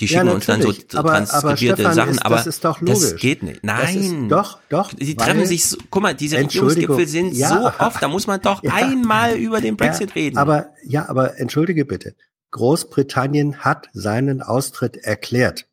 Die 0.00 0.08
schicken 0.08 0.26
ja, 0.26 0.32
uns 0.32 0.46
dann 0.46 0.60
so 0.60 0.72
transkribierte 0.72 1.84
aber, 1.84 1.94
Sachen, 1.94 2.14
ist, 2.14 2.24
aber 2.24 2.42
das, 2.42 2.60
das, 2.60 3.16
geht 3.16 3.44
nicht. 3.44 3.62
Nein. 3.62 4.28
doch, 4.28 4.58
doch. 4.68 4.90
Sie 4.98 5.14
treffen 5.14 5.46
sich, 5.46 5.66
so, 5.66 5.76
guck 5.88 6.02
mal, 6.02 6.14
diese 6.14 6.36
Regierungsgipfel 6.38 7.06
sind 7.06 7.34
ja, 7.34 7.48
so 7.48 7.84
oft, 7.84 8.02
da 8.02 8.08
muss 8.08 8.26
man 8.26 8.40
doch 8.40 8.62
ja, 8.64 8.74
einmal 8.74 9.36
über 9.36 9.60
den 9.60 9.76
Brexit 9.76 10.16
reden. 10.16 10.36
Aber, 10.38 10.70
ja, 10.84 11.08
aber 11.08 11.38
entschuldige 11.38 11.84
bitte. 11.84 12.16
Großbritannien 12.54 13.64
hat 13.64 13.88
seinen 13.92 14.40
Austritt 14.40 14.96
erklärt. 14.96 15.66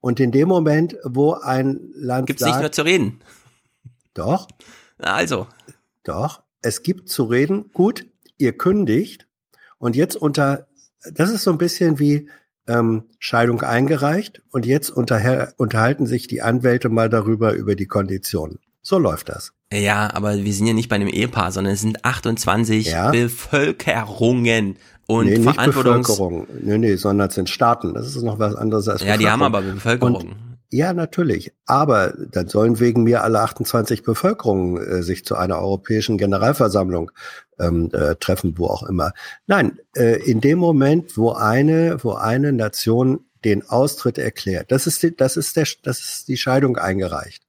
Und 0.00 0.18
in 0.18 0.32
dem 0.32 0.48
Moment, 0.48 0.96
wo 1.04 1.34
ein 1.34 1.90
Land 1.94 2.26
Gibt's 2.26 2.40
sagt, 2.40 2.54
nicht 2.54 2.60
mehr 2.62 2.72
zu 2.72 2.82
reden. 2.82 3.20
Doch. 4.14 4.48
Also. 4.98 5.46
Doch. 6.04 6.42
Es 6.62 6.82
gibt 6.82 7.10
zu 7.10 7.24
reden. 7.24 7.70
Gut, 7.74 8.06
ihr 8.38 8.56
kündigt. 8.56 9.26
Und 9.76 9.94
jetzt 9.94 10.16
unter, 10.16 10.68
das 11.12 11.30
ist 11.30 11.42
so 11.42 11.50
ein 11.50 11.58
bisschen 11.58 11.98
wie, 11.98 12.30
ähm, 12.66 13.04
Scheidung 13.18 13.60
eingereicht 13.60 14.42
und 14.50 14.64
jetzt 14.64 14.88
unterher, 14.88 15.52
unterhalten 15.58 16.06
sich 16.06 16.28
die 16.28 16.40
Anwälte 16.40 16.88
mal 16.88 17.10
darüber, 17.10 17.52
über 17.52 17.76
die 17.76 17.86
Konditionen. 17.86 18.58
So 18.80 18.98
läuft 18.98 19.28
das. 19.28 19.52
Ja, 19.72 20.14
aber 20.14 20.44
wir 20.44 20.52
sind 20.52 20.66
ja 20.66 20.72
nicht 20.72 20.88
bei 20.88 20.96
einem 20.96 21.08
Ehepaar, 21.08 21.52
sondern 21.52 21.74
es 21.74 21.82
sind 21.82 22.04
28 22.04 22.86
ja? 22.86 23.10
Bevölkerungen 23.10 24.78
und 25.06 25.26
nee, 25.26 25.38
nicht 25.38 25.64
Bevölkerung. 25.64 26.46
Nee, 26.60 26.78
nee, 26.78 26.96
sondern 26.96 27.28
es 27.28 27.34
sind 27.34 27.48
Staaten. 27.48 27.94
Das 27.94 28.08
ist 28.08 28.22
noch 28.22 28.38
was 28.38 28.54
anderes 28.54 28.88
als 28.88 29.02
Ja, 29.02 29.16
die 29.16 29.28
haben 29.28 29.42
aber 29.42 29.62
Bevölkerung. 29.62 30.14
Und 30.16 30.36
ja, 30.70 30.92
natürlich. 30.92 31.52
Aber 31.64 32.14
dann 32.32 32.48
sollen 32.48 32.80
wegen 32.80 33.04
mir 33.04 33.22
alle 33.22 33.40
28 33.40 34.02
Bevölkerungen 34.02 34.76
äh, 34.76 35.02
sich 35.02 35.24
zu 35.24 35.36
einer 35.36 35.58
europäischen 35.58 36.18
Generalversammlung 36.18 37.12
ähm, 37.60 37.90
äh, 37.92 38.16
treffen, 38.16 38.58
wo 38.58 38.66
auch 38.66 38.82
immer. 38.82 39.12
Nein, 39.46 39.78
äh, 39.94 40.20
in 40.28 40.40
dem 40.40 40.58
Moment, 40.58 41.16
wo 41.16 41.32
eine, 41.32 42.02
wo 42.02 42.12
eine 42.12 42.52
Nation 42.52 43.20
den 43.44 43.68
Austritt 43.68 44.18
erklärt, 44.18 44.72
das 44.72 44.88
ist 44.88 45.04
die, 45.04 45.16
das 45.16 45.36
ist 45.36 45.56
der, 45.56 45.66
das 45.84 46.00
ist 46.00 46.28
die 46.28 46.36
Scheidung 46.36 46.76
eingereicht. 46.76 47.46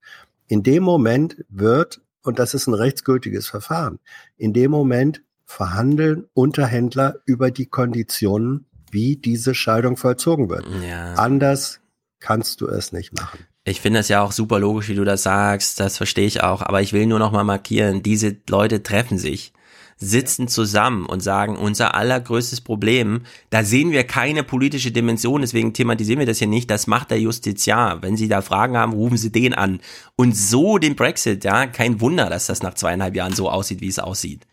In 0.48 0.62
dem 0.62 0.84
Moment 0.84 1.44
wird, 1.50 2.02
und 2.22 2.38
das 2.38 2.54
ist 2.54 2.68
ein 2.68 2.76
rechtsgültiges 2.76 3.48
Verfahren, 3.48 4.00
in 4.38 4.54
dem 4.54 4.70
Moment 4.70 5.24
verhandeln 5.48 6.26
Unterhändler 6.34 7.16
über 7.26 7.50
die 7.50 7.66
Konditionen, 7.66 8.66
wie 8.92 9.16
diese 9.16 9.56
Scheidung 9.56 9.98
vollzogen 9.98 10.50
wird. 10.50 10.66
Ja. 10.88 11.14
Anders 11.16 11.80
kannst 12.20 12.62
du 12.62 12.68
es 12.68 12.92
nicht 12.92 13.14
machen. 13.14 13.40
Ich 13.64 13.82
finde 13.82 14.00
das 14.00 14.10
ja 14.10 14.22
auch 14.22 14.32
super 14.32 14.60
logisch, 14.60 14.88
wie 14.88 14.96
du 14.96 15.04
das 15.04 15.24
sagst, 15.24 15.80
das 15.80 15.98
verstehe 15.98 16.28
ich 16.28 16.44
auch, 16.44 16.62
aber 16.62 16.82
ich 16.82 16.94
will 16.94 17.06
nur 17.06 17.20
noch 17.20 17.32
mal 17.32 17.44
markieren, 17.44 18.04
diese 18.04 18.38
Leute 18.50 18.82
treffen 18.82 19.18
sich, 19.18 19.52
sitzen 19.98 20.48
zusammen 20.48 21.06
und 21.06 21.22
sagen, 21.22 21.58
unser 21.58 21.96
allergrößtes 21.96 22.62
Problem, 22.62 23.24
da 23.50 23.64
sehen 23.64 23.92
wir 23.92 24.06
keine 24.06 24.44
politische 24.44 24.92
Dimension, 24.92 25.42
deswegen 25.42 25.74
thematisieren 25.74 26.20
wir 26.20 26.26
das 26.26 26.38
hier 26.38 26.48
nicht, 26.48 26.72
das 26.72 26.88
macht 26.88 27.12
der 27.12 27.20
Justiziar. 27.20 28.02
Wenn 28.02 28.16
Sie 28.16 28.30
da 28.30 28.42
Fragen 28.42 28.78
haben, 28.78 28.94
rufen 28.94 29.18
Sie 29.18 29.32
den 29.32 29.54
an. 29.54 29.82
Und 30.16 30.36
so 30.36 30.78
den 30.78 30.96
Brexit, 30.96 31.44
ja, 31.44 31.68
kein 31.68 32.00
Wunder, 32.00 32.30
dass 32.30 32.48
das 32.48 32.64
nach 32.64 32.76
zweieinhalb 32.76 33.16
Jahren 33.16 33.34
so 33.34 33.50
aussieht, 33.50 33.82
wie 33.82 33.90
es 33.90 34.00
aussieht. 34.00 34.46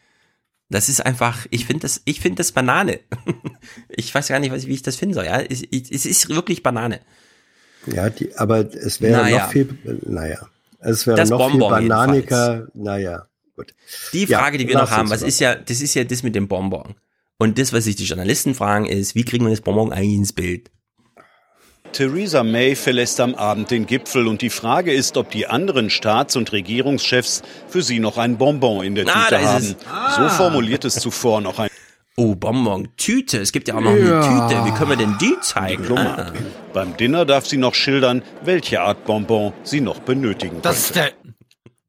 Das 0.70 0.88
ist 0.88 1.04
einfach, 1.04 1.46
ich 1.50 1.66
finde 1.66 1.82
das, 1.82 2.02
ich 2.04 2.20
finde 2.20 2.36
das 2.36 2.52
Banane. 2.52 3.00
ich 3.88 4.14
weiß 4.14 4.28
gar 4.28 4.38
nicht, 4.38 4.52
wie 4.66 4.72
ich 4.72 4.82
das 4.82 4.96
finden 4.96 5.14
soll, 5.14 5.26
ja. 5.26 5.40
Es, 5.40 5.62
es 5.62 6.06
ist 6.06 6.28
wirklich 6.28 6.62
Banane. 6.62 7.00
Ja, 7.86 8.08
die, 8.10 8.34
aber 8.36 8.60
es 8.74 9.00
wäre 9.00 9.22
naja. 9.22 9.44
noch 9.44 9.52
viel, 9.52 9.78
naja, 10.06 10.48
es 10.80 11.06
wäre 11.06 11.26
noch 11.26 11.38
Bonbon 11.38 11.78
viel 11.80 11.88
bananiker, 11.88 12.52
jedenfalls. 12.54 12.74
naja, 12.74 13.28
gut. 13.56 13.74
Die 14.12 14.26
Frage, 14.26 14.56
ja, 14.56 14.62
die 14.62 14.68
wir 14.68 14.78
noch 14.78 14.90
haben, 14.90 15.10
was 15.10 15.22
ist 15.22 15.40
ja, 15.40 15.54
das 15.54 15.80
ist 15.80 15.94
ja 15.94 16.04
das 16.04 16.22
mit 16.22 16.34
dem 16.34 16.48
Bonbon. 16.48 16.94
Und 17.36 17.58
das, 17.58 17.72
was 17.72 17.84
sich 17.84 17.96
die 17.96 18.04
Journalisten 18.04 18.54
fragen, 18.54 18.86
ist, 18.86 19.14
wie 19.14 19.24
kriegen 19.24 19.44
wir 19.44 19.50
das 19.50 19.60
Bonbon 19.60 19.92
eigentlich 19.92 20.16
ins 20.16 20.32
Bild? 20.32 20.70
Theresa 21.92 22.42
May 22.42 22.74
verlässt 22.74 23.20
am 23.20 23.34
Abend 23.34 23.70
den 23.70 23.86
Gipfel 23.86 24.26
und 24.26 24.42
die 24.42 24.50
Frage 24.50 24.92
ist, 24.92 25.16
ob 25.16 25.30
die 25.30 25.46
anderen 25.46 25.90
Staats- 25.90 26.34
und 26.34 26.52
Regierungschefs 26.52 27.42
für 27.68 27.82
sie 27.82 28.00
noch 28.00 28.18
ein 28.18 28.36
Bonbon 28.36 28.84
in 28.84 28.94
der 28.96 29.06
ah, 29.08 29.24
Tüte 29.24 29.42
haben. 29.42 29.76
Ah. 29.88 30.10
So 30.16 30.28
formuliert 30.36 30.84
es 30.84 30.94
zuvor 30.96 31.40
noch 31.40 31.58
ein 31.58 31.68
Oh, 32.16 32.36
Bonbon-Tüte. 32.36 33.40
Es 33.40 33.50
gibt 33.50 33.66
ja 33.66 33.74
auch 33.74 33.80
noch 33.80 33.96
ja. 33.96 34.20
eine 34.20 34.48
Tüte. 34.48 34.64
Wie 34.64 34.70
können 34.70 34.90
wir 34.90 34.96
denn 34.96 35.18
die 35.20 35.34
zeigen? 35.40 35.98
Ah. 35.98 36.32
Beim 36.72 36.96
Dinner 36.96 37.24
darf 37.24 37.46
sie 37.46 37.56
noch 37.56 37.74
schildern, 37.74 38.22
welche 38.44 38.80
Art 38.82 39.04
Bonbon 39.04 39.52
sie 39.64 39.80
noch 39.80 39.98
benötigen 39.98 40.62
das 40.62 40.78
Ist 40.78 40.96
der, 40.96 41.12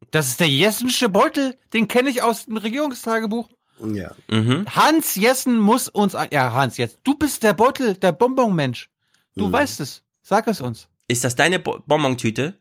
das 0.09 0.27
ist 0.29 0.39
der 0.39 0.49
Jessensche 0.49 1.09
Beutel. 1.09 1.55
Den 1.73 1.87
kenne 1.87 2.09
ich 2.09 2.23
aus 2.23 2.45
dem 2.45 2.57
Regierungstagebuch. 2.57 3.49
Ja. 3.93 4.11
Mhm. 4.27 4.65
Hans 4.73 5.15
Jessen 5.15 5.59
muss 5.59 5.89
uns... 5.89 6.15
Ja, 6.31 6.53
Hans, 6.53 6.77
jetzt. 6.77 6.99
Du 7.03 7.15
bist 7.15 7.43
der 7.43 7.53
Beutel, 7.53 7.93
der 7.93 8.11
Bonbon-Mensch. 8.11 8.89
Du 9.35 9.47
mhm. 9.47 9.51
weißt 9.51 9.79
es. 9.81 10.03
Sag 10.21 10.47
es 10.47 10.61
uns. 10.61 10.87
Ist 11.07 11.23
das 11.23 11.35
deine 11.35 11.59
Bo 11.59 11.79
Bonbon-Tüte? 11.85 12.59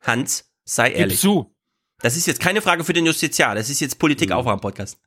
Hans, 0.00 0.50
sei 0.64 0.92
ehrlich. 0.92 1.20
Gib 1.20 1.30
zu. 1.30 1.54
Das 2.00 2.16
ist 2.16 2.26
jetzt 2.26 2.40
keine 2.40 2.60
Frage 2.60 2.84
für 2.84 2.92
den 2.92 3.06
Justiziar. 3.06 3.54
Das 3.54 3.70
ist 3.70 3.80
jetzt 3.80 3.98
Politik-Aufwärm-Podcast. 3.98 4.98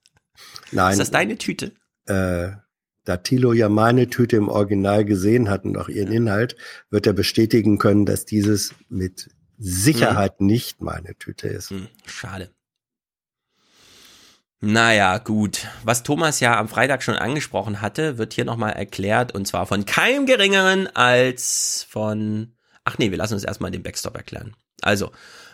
Nein. 0.72 0.94
Ist 0.94 1.00
das 1.00 1.12
deine 1.12 1.38
Tüte? 1.38 1.74
äh, 2.10 2.52
da 3.06 3.18
Thilo 3.18 3.54
ja 3.54 3.70
meine 3.70 4.10
Tüte 4.10 4.36
im 4.36 4.50
Original 4.50 5.06
gesehen 5.06 5.50
hat 5.50 5.64
und 5.64 5.78
auch 5.78 5.90
ihren 5.90 6.12
Inhalt, 6.12 6.56
wird 6.90 7.08
er 7.08 7.14
bestätigen 7.14 7.78
können, 7.78 8.06
dass 8.06 8.26
dieses 8.26 8.74
mit 8.90 9.30
Sicherheit 9.58 10.40
hm. 10.40 10.48
nicht 10.48 10.82
meine 10.82 11.16
Tüte 11.16 11.48
ist. 11.48 11.70
Hm, 11.70 11.88
schade. 12.06 12.52
Naja, 14.62 15.18
gut. 15.20 15.68
Was 15.84 16.04
Thomas 16.04 16.42
ja 16.42 16.60
am 16.60 16.68
Freitag 16.68 17.02
schon 17.02 17.16
angesprochen 17.16 17.82
hatte, 17.82 18.18
wird 18.18 18.34
hier 18.34 18.46
nochmal 18.46 18.74
erklärt 18.74 19.34
und 19.34 19.48
zwar 19.48 19.66
von 19.66 19.86
keinem 19.86 20.26
geringeren 20.26 20.88
als 20.96 21.86
von. 21.90 22.54
Ach 22.84 22.98
nee, 22.98 23.12
wir 23.12 23.18
lassen 23.18 23.36
uns 23.36 23.44
erstmal 23.44 23.72
den 23.72 23.84
Backstop 23.84 24.18
erklären. 24.18 24.56
Also, 24.82 25.12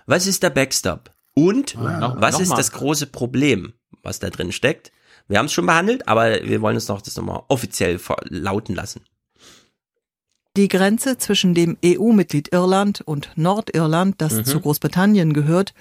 was 0.08 0.26
ist 0.26 0.42
der 0.42 0.50
Backstop? 0.50 1.12
Und 1.36 1.74
ja, 1.74 2.00
noch, 2.00 2.22
was 2.22 2.40
ist 2.40 2.50
mal. 2.50 2.56
das 2.56 2.72
große 2.72 3.08
Problem, 3.08 3.74
was 4.02 4.20
da 4.20 4.30
drin 4.30 4.52
steckt? 4.52 4.92
Wir 5.28 5.38
haben 5.38 5.48
es 5.48 5.54
schon 5.54 5.66
behandelt, 5.66 6.08
aber 6.08 6.44
wir 6.44 6.62
wollen 6.62 6.76
uns 6.76 6.88
noch 6.88 7.02
das 7.02 7.16
nochmal 7.16 7.44
offiziell 7.48 8.00
lauten 8.30 8.76
lassen. 8.76 9.02
Die 10.56 10.68
Grenze 10.70 11.18
zwischen 11.18 11.54
dem 11.54 11.78
EU-Mitglied 11.84 12.54
Irland 12.54 13.02
und 13.02 13.32
Nordirland, 13.36 14.16
das 14.20 14.34
mhm. 14.34 14.46
zu 14.46 14.62
Großbritannien 14.62 15.34
gehört, 15.34 15.74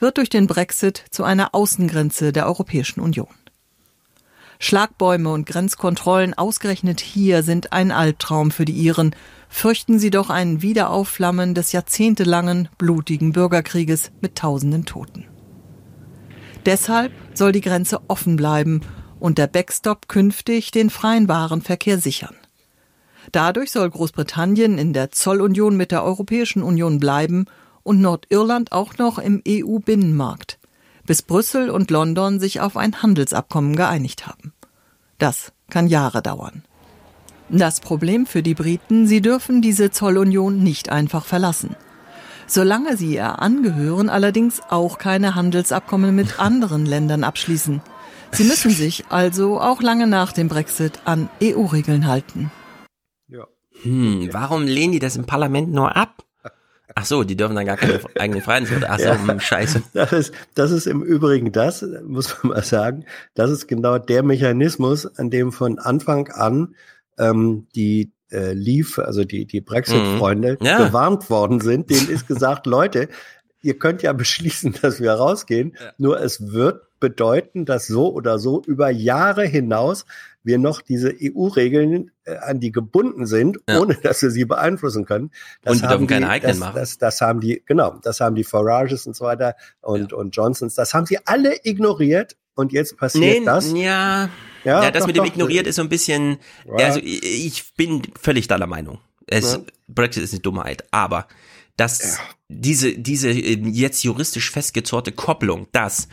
wird 0.00 0.16
durch 0.16 0.30
den 0.30 0.46
Brexit 0.46 1.04
zu 1.10 1.22
einer 1.22 1.54
Außengrenze 1.54 2.32
der 2.32 2.46
Europäischen 2.46 3.00
Union. 3.00 3.28
Schlagbäume 4.58 5.30
und 5.30 5.46
Grenzkontrollen 5.46 6.34
ausgerechnet 6.34 7.00
hier 7.00 7.42
sind 7.42 7.72
ein 7.72 7.92
Albtraum 7.92 8.50
für 8.50 8.66
die 8.66 8.74
Iren. 8.74 9.14
Fürchten 9.48 9.98
sie 9.98 10.10
doch 10.10 10.28
ein 10.28 10.60
Wiederaufflammen 10.60 11.54
des 11.54 11.72
jahrzehntelangen 11.72 12.68
blutigen 12.76 13.32
Bürgerkrieges 13.32 14.10
mit 14.20 14.36
tausenden 14.36 14.84
Toten. 14.84 15.26
Deshalb 16.66 17.12
soll 17.32 17.52
die 17.52 17.62
Grenze 17.62 18.00
offen 18.08 18.36
bleiben 18.36 18.82
und 19.18 19.38
der 19.38 19.46
Backstop 19.46 20.08
künftig 20.08 20.70
den 20.72 20.90
freien 20.90 21.26
Warenverkehr 21.26 21.98
sichern. 21.98 22.36
Dadurch 23.32 23.70
soll 23.70 23.88
Großbritannien 23.88 24.76
in 24.76 24.92
der 24.92 25.10
Zollunion 25.10 25.76
mit 25.76 25.90
der 25.90 26.04
Europäischen 26.04 26.62
Union 26.62 27.00
bleiben 27.00 27.46
und 27.90 28.00
Nordirland 28.00 28.72
auch 28.72 28.98
noch 28.98 29.18
im 29.18 29.42
EU-Binnenmarkt, 29.46 30.58
bis 31.06 31.22
Brüssel 31.22 31.70
und 31.70 31.90
London 31.90 32.38
sich 32.38 32.60
auf 32.60 32.76
ein 32.76 33.02
Handelsabkommen 33.02 33.74
geeinigt 33.74 34.26
haben. 34.26 34.52
Das 35.18 35.52
kann 35.68 35.88
Jahre 35.88 36.22
dauern. 36.22 36.62
Das 37.48 37.80
Problem 37.80 38.26
für 38.26 38.42
die 38.42 38.54
Briten, 38.54 39.08
sie 39.08 39.20
dürfen 39.20 39.60
diese 39.60 39.90
Zollunion 39.90 40.62
nicht 40.62 40.90
einfach 40.90 41.24
verlassen 41.24 41.74
solange 42.52 42.96
sie 42.96 43.14
ihr 43.14 43.40
angehören, 43.40 44.08
allerdings 44.08 44.60
auch 44.68 44.98
keine 44.98 45.34
Handelsabkommen 45.34 46.14
mit 46.14 46.40
anderen 46.40 46.84
Ländern 46.84 47.24
abschließen. 47.24 47.80
Sie 48.32 48.44
müssen 48.44 48.70
sich 48.70 49.04
also 49.08 49.60
auch 49.60 49.82
lange 49.82 50.06
nach 50.06 50.32
dem 50.32 50.48
Brexit 50.48 51.00
an 51.04 51.28
EU-Regeln 51.42 52.06
halten. 52.06 52.50
Hm, 53.82 54.28
warum 54.32 54.64
lehnen 54.64 54.92
die 54.92 54.98
das 54.98 55.16
im 55.16 55.26
Parlament 55.26 55.72
nur 55.72 55.96
ab? 55.96 56.24
Ach 56.94 57.04
so, 57.04 57.24
die 57.24 57.36
dürfen 57.36 57.56
dann 57.56 57.66
gar 57.66 57.76
keine 57.76 58.00
eigenen 58.18 58.42
Freiheitsrechte. 58.42 58.88
Ach 58.88 58.98
so, 58.98 59.04
ja. 59.04 59.28
Hm, 59.28 59.40
scheiße. 59.40 59.82
Das 59.92 60.12
ist, 60.12 60.34
das 60.54 60.70
ist 60.70 60.86
im 60.86 61.02
Übrigen 61.02 61.52
das, 61.52 61.84
muss 62.04 62.36
man 62.42 62.54
mal 62.54 62.64
sagen, 62.64 63.04
das 63.34 63.50
ist 63.50 63.66
genau 63.66 63.98
der 63.98 64.22
Mechanismus, 64.22 65.06
an 65.18 65.30
dem 65.30 65.52
von 65.52 65.78
Anfang 65.78 66.28
an 66.28 66.74
ähm, 67.18 67.66
die 67.74 68.12
äh, 68.30 68.52
Leave, 68.52 69.04
also 69.04 69.24
die, 69.24 69.46
die 69.46 69.60
Brexit-Freunde, 69.60 70.58
mhm. 70.60 70.66
ja. 70.66 70.86
gewarnt 70.86 71.30
worden 71.30 71.60
sind, 71.60 71.90
denen 71.90 72.08
ist 72.08 72.26
gesagt, 72.28 72.66
Leute, 72.66 73.08
ihr 73.62 73.78
könnt 73.78 74.02
ja 74.02 74.12
beschließen, 74.12 74.74
dass 74.82 75.00
wir 75.00 75.12
rausgehen, 75.12 75.76
ja. 75.78 75.92
nur 75.98 76.20
es 76.20 76.52
wird 76.52 76.82
bedeuten, 77.00 77.64
dass 77.64 77.86
so 77.86 78.12
oder 78.12 78.38
so 78.38 78.62
über 78.66 78.90
Jahre 78.90 79.44
hinaus 79.46 80.04
wir 80.42 80.58
noch 80.58 80.80
diese 80.80 81.14
EU-Regeln, 81.20 82.10
äh, 82.24 82.36
an 82.36 82.60
die 82.60 82.72
gebunden 82.72 83.26
sind, 83.26 83.58
ja. 83.68 83.80
ohne 83.80 83.94
dass 83.94 84.22
wir 84.22 84.30
sie 84.30 84.44
beeinflussen 84.44 85.04
können. 85.04 85.30
Das 85.62 85.74
und 85.74 85.82
wir 85.82 85.88
dürfen 85.88 86.06
keine 86.06 86.28
eigenen 86.28 86.52
das, 86.52 86.58
machen. 86.58 86.76
Das, 86.76 86.98
das, 86.98 87.20
haben 87.20 87.40
die, 87.40 87.62
genau, 87.66 87.98
das 88.02 88.20
haben 88.20 88.34
die 88.34 88.44
Farages 88.44 89.06
und 89.06 89.16
so 89.16 89.24
weiter 89.24 89.54
und, 89.80 90.12
ja. 90.12 90.16
und 90.16 90.34
Johnsons, 90.34 90.74
das 90.74 90.94
haben 90.94 91.06
sie 91.06 91.18
alle 91.26 91.56
ignoriert 91.64 92.36
und 92.54 92.72
jetzt 92.72 92.96
passiert 92.96 93.40
nee, 93.40 93.44
das. 93.44 93.72
Ja, 93.72 94.30
ja, 94.64 94.82
ja 94.82 94.90
das 94.90 95.00
doch, 95.00 95.06
mit 95.06 95.16
dem 95.16 95.24
doch. 95.24 95.30
ignoriert 95.30 95.66
ist 95.66 95.76
so 95.76 95.82
ein 95.82 95.88
bisschen, 95.88 96.38
ja. 96.66 96.86
also 96.86 97.00
ich, 97.00 97.46
ich 97.46 97.74
bin 97.74 98.02
völlig 98.20 98.48
deiner 98.48 98.66
Meinung. 98.66 98.98
Es, 99.26 99.60
Brexit 99.86 100.24
ist 100.24 100.32
eine 100.32 100.40
Dummheit, 100.40 100.84
aber 100.90 101.28
dass 101.76 102.18
diese, 102.48 102.92
diese 102.92 103.30
äh, 103.30 103.58
jetzt 103.68 104.02
juristisch 104.02 104.50
festgezorte 104.50 105.12
Kopplung, 105.12 105.68
dass 105.72 106.08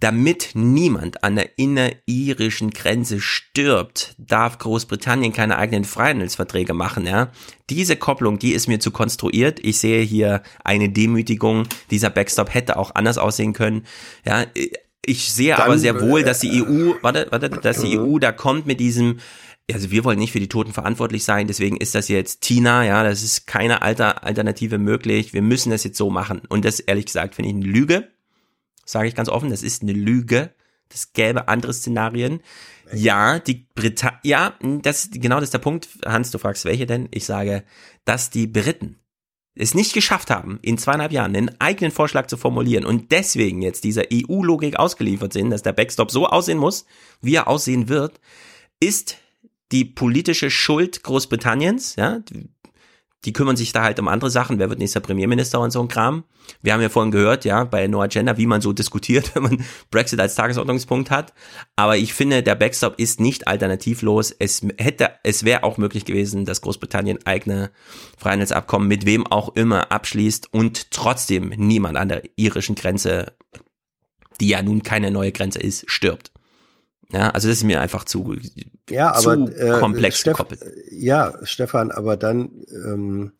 damit 0.00 0.50
niemand 0.54 1.24
an 1.24 1.36
der 1.36 1.58
inneririschen 1.58 2.70
Grenze 2.70 3.20
stirbt, 3.20 4.14
darf 4.18 4.58
Großbritannien 4.58 5.32
keine 5.32 5.56
eigenen 5.58 5.84
Freihandelsverträge 5.84 6.74
machen, 6.74 7.06
ja. 7.06 7.30
Diese 7.70 7.96
Kopplung, 7.96 8.38
die 8.38 8.52
ist 8.52 8.68
mir 8.68 8.80
zu 8.80 8.90
konstruiert. 8.90 9.58
Ich 9.62 9.78
sehe 9.78 10.02
hier 10.02 10.42
eine 10.62 10.90
Demütigung. 10.90 11.66
Dieser 11.90 12.10
Backstop 12.10 12.52
hätte 12.52 12.76
auch 12.76 12.94
anders 12.94 13.18
aussehen 13.18 13.52
können, 13.52 13.84
ja. 14.26 14.44
Ich 15.06 15.32
sehe 15.32 15.54
Dann, 15.54 15.66
aber 15.66 15.78
sehr 15.78 16.00
wohl, 16.00 16.22
dass 16.22 16.40
die 16.40 16.62
EU, 16.62 16.94
warte, 17.02 17.26
warte, 17.30 17.50
dass 17.50 17.82
die 17.82 17.98
EU 17.98 18.18
da 18.18 18.32
kommt 18.32 18.66
mit 18.66 18.80
diesem, 18.80 19.18
also 19.70 19.90
wir 19.90 20.02
wollen 20.04 20.18
nicht 20.18 20.32
für 20.32 20.40
die 20.40 20.48
Toten 20.48 20.72
verantwortlich 20.72 21.24
sein, 21.24 21.46
deswegen 21.46 21.76
ist 21.76 21.94
das 21.94 22.08
jetzt 22.08 22.40
Tina, 22.40 22.84
ja, 22.84 23.04
das 23.04 23.22
ist 23.22 23.46
keine 23.46 23.82
Alter, 23.82 24.24
Alternative 24.24 24.78
möglich, 24.78 25.34
wir 25.34 25.42
müssen 25.42 25.70
das 25.70 25.84
jetzt 25.84 25.98
so 25.98 26.08
machen. 26.08 26.40
Und 26.48 26.64
das 26.64 26.80
ehrlich 26.80 27.06
gesagt 27.06 27.34
finde 27.34 27.50
ich 27.50 27.56
eine 27.56 27.66
Lüge 27.66 28.13
sage 28.84 29.08
ich 29.08 29.14
ganz 29.14 29.28
offen, 29.28 29.50
das 29.50 29.62
ist 29.62 29.82
eine 29.82 29.92
Lüge. 29.92 30.54
Das 30.88 31.12
gäbe 31.12 31.48
andere 31.48 31.72
Szenarien. 31.72 32.40
Ja, 32.92 33.38
die 33.38 33.66
Briten, 33.74 34.10
ja, 34.22 34.54
das, 34.82 35.08
genau 35.10 35.36
das 35.36 35.44
ist 35.44 35.54
der 35.54 35.58
Punkt. 35.58 35.88
Hans, 36.04 36.30
du 36.30 36.38
fragst 36.38 36.64
welche 36.64 36.86
denn? 36.86 37.08
Ich 37.10 37.24
sage, 37.24 37.64
dass 38.04 38.30
die 38.30 38.46
Briten 38.46 39.00
es 39.56 39.74
nicht 39.74 39.92
geschafft 39.92 40.30
haben, 40.30 40.58
in 40.62 40.78
zweieinhalb 40.78 41.12
Jahren 41.12 41.34
einen 41.34 41.60
eigenen 41.60 41.92
Vorschlag 41.92 42.26
zu 42.26 42.36
formulieren 42.36 42.84
und 42.84 43.12
deswegen 43.12 43.62
jetzt 43.62 43.84
dieser 43.84 44.04
EU-Logik 44.12 44.76
ausgeliefert 44.76 45.32
sind, 45.32 45.50
dass 45.50 45.62
der 45.62 45.72
Backstop 45.72 46.10
so 46.10 46.26
aussehen 46.26 46.58
muss, 46.58 46.86
wie 47.20 47.36
er 47.36 47.48
aussehen 47.48 47.88
wird, 47.88 48.20
ist 48.80 49.16
die 49.72 49.84
politische 49.84 50.50
Schuld 50.50 51.02
Großbritanniens, 51.02 51.96
ja, 51.96 52.20
die 53.24 53.32
kümmern 53.32 53.56
sich 53.56 53.72
da 53.72 53.82
halt 53.82 53.98
um 53.98 54.08
andere 54.08 54.30
Sachen. 54.30 54.58
Wer 54.58 54.68
wird 54.68 54.78
nächster 54.78 55.00
Premierminister 55.00 55.60
und 55.60 55.70
so 55.70 55.80
ein 55.80 55.88
Kram? 55.88 56.24
Wir 56.62 56.74
haben 56.74 56.82
ja 56.82 56.88
vorhin 56.88 57.10
gehört, 57.10 57.44
ja, 57.44 57.64
bei 57.64 57.86
No 57.86 58.02
Agenda, 58.02 58.36
wie 58.36 58.46
man 58.46 58.60
so 58.60 58.72
diskutiert, 58.72 59.32
wenn 59.34 59.44
man 59.44 59.64
Brexit 59.90 60.20
als 60.20 60.34
Tagesordnungspunkt 60.34 61.10
hat. 61.10 61.32
Aber 61.76 61.96
ich 61.96 62.12
finde, 62.14 62.42
der 62.42 62.54
Backstop 62.54 62.98
ist 62.98 63.20
nicht 63.20 63.48
alternativlos. 63.48 64.34
Es 64.38 64.62
hätte, 64.78 65.10
es 65.22 65.44
wäre 65.44 65.64
auch 65.64 65.78
möglich 65.78 66.04
gewesen, 66.04 66.44
dass 66.44 66.60
Großbritannien 66.60 67.24
eigene 67.24 67.70
Freihandelsabkommen 68.18 68.88
mit 68.88 69.06
wem 69.06 69.26
auch 69.26 69.54
immer 69.56 69.90
abschließt 69.90 70.52
und 70.52 70.90
trotzdem 70.90 71.52
niemand 71.56 71.96
an 71.96 72.08
der 72.08 72.22
irischen 72.36 72.74
Grenze, 72.74 73.32
die 74.40 74.48
ja 74.48 74.62
nun 74.62 74.82
keine 74.82 75.10
neue 75.10 75.32
Grenze 75.32 75.60
ist, 75.60 75.84
stirbt. 75.90 76.33
Ja, 77.14 77.30
also 77.30 77.46
das 77.48 77.58
ist 77.58 77.64
mir 77.64 77.80
einfach 77.80 78.04
zu, 78.04 78.34
ja, 78.90 79.14
aber, 79.14 79.46
zu 79.46 79.56
äh, 79.56 79.78
komplex 79.78 80.18
Steff, 80.18 80.36
gekoppelt. 80.36 80.60
Ja, 80.90 81.34
Stefan, 81.44 81.92
aber 81.92 82.16
dann, 82.16 82.50
ähm, 82.84 83.32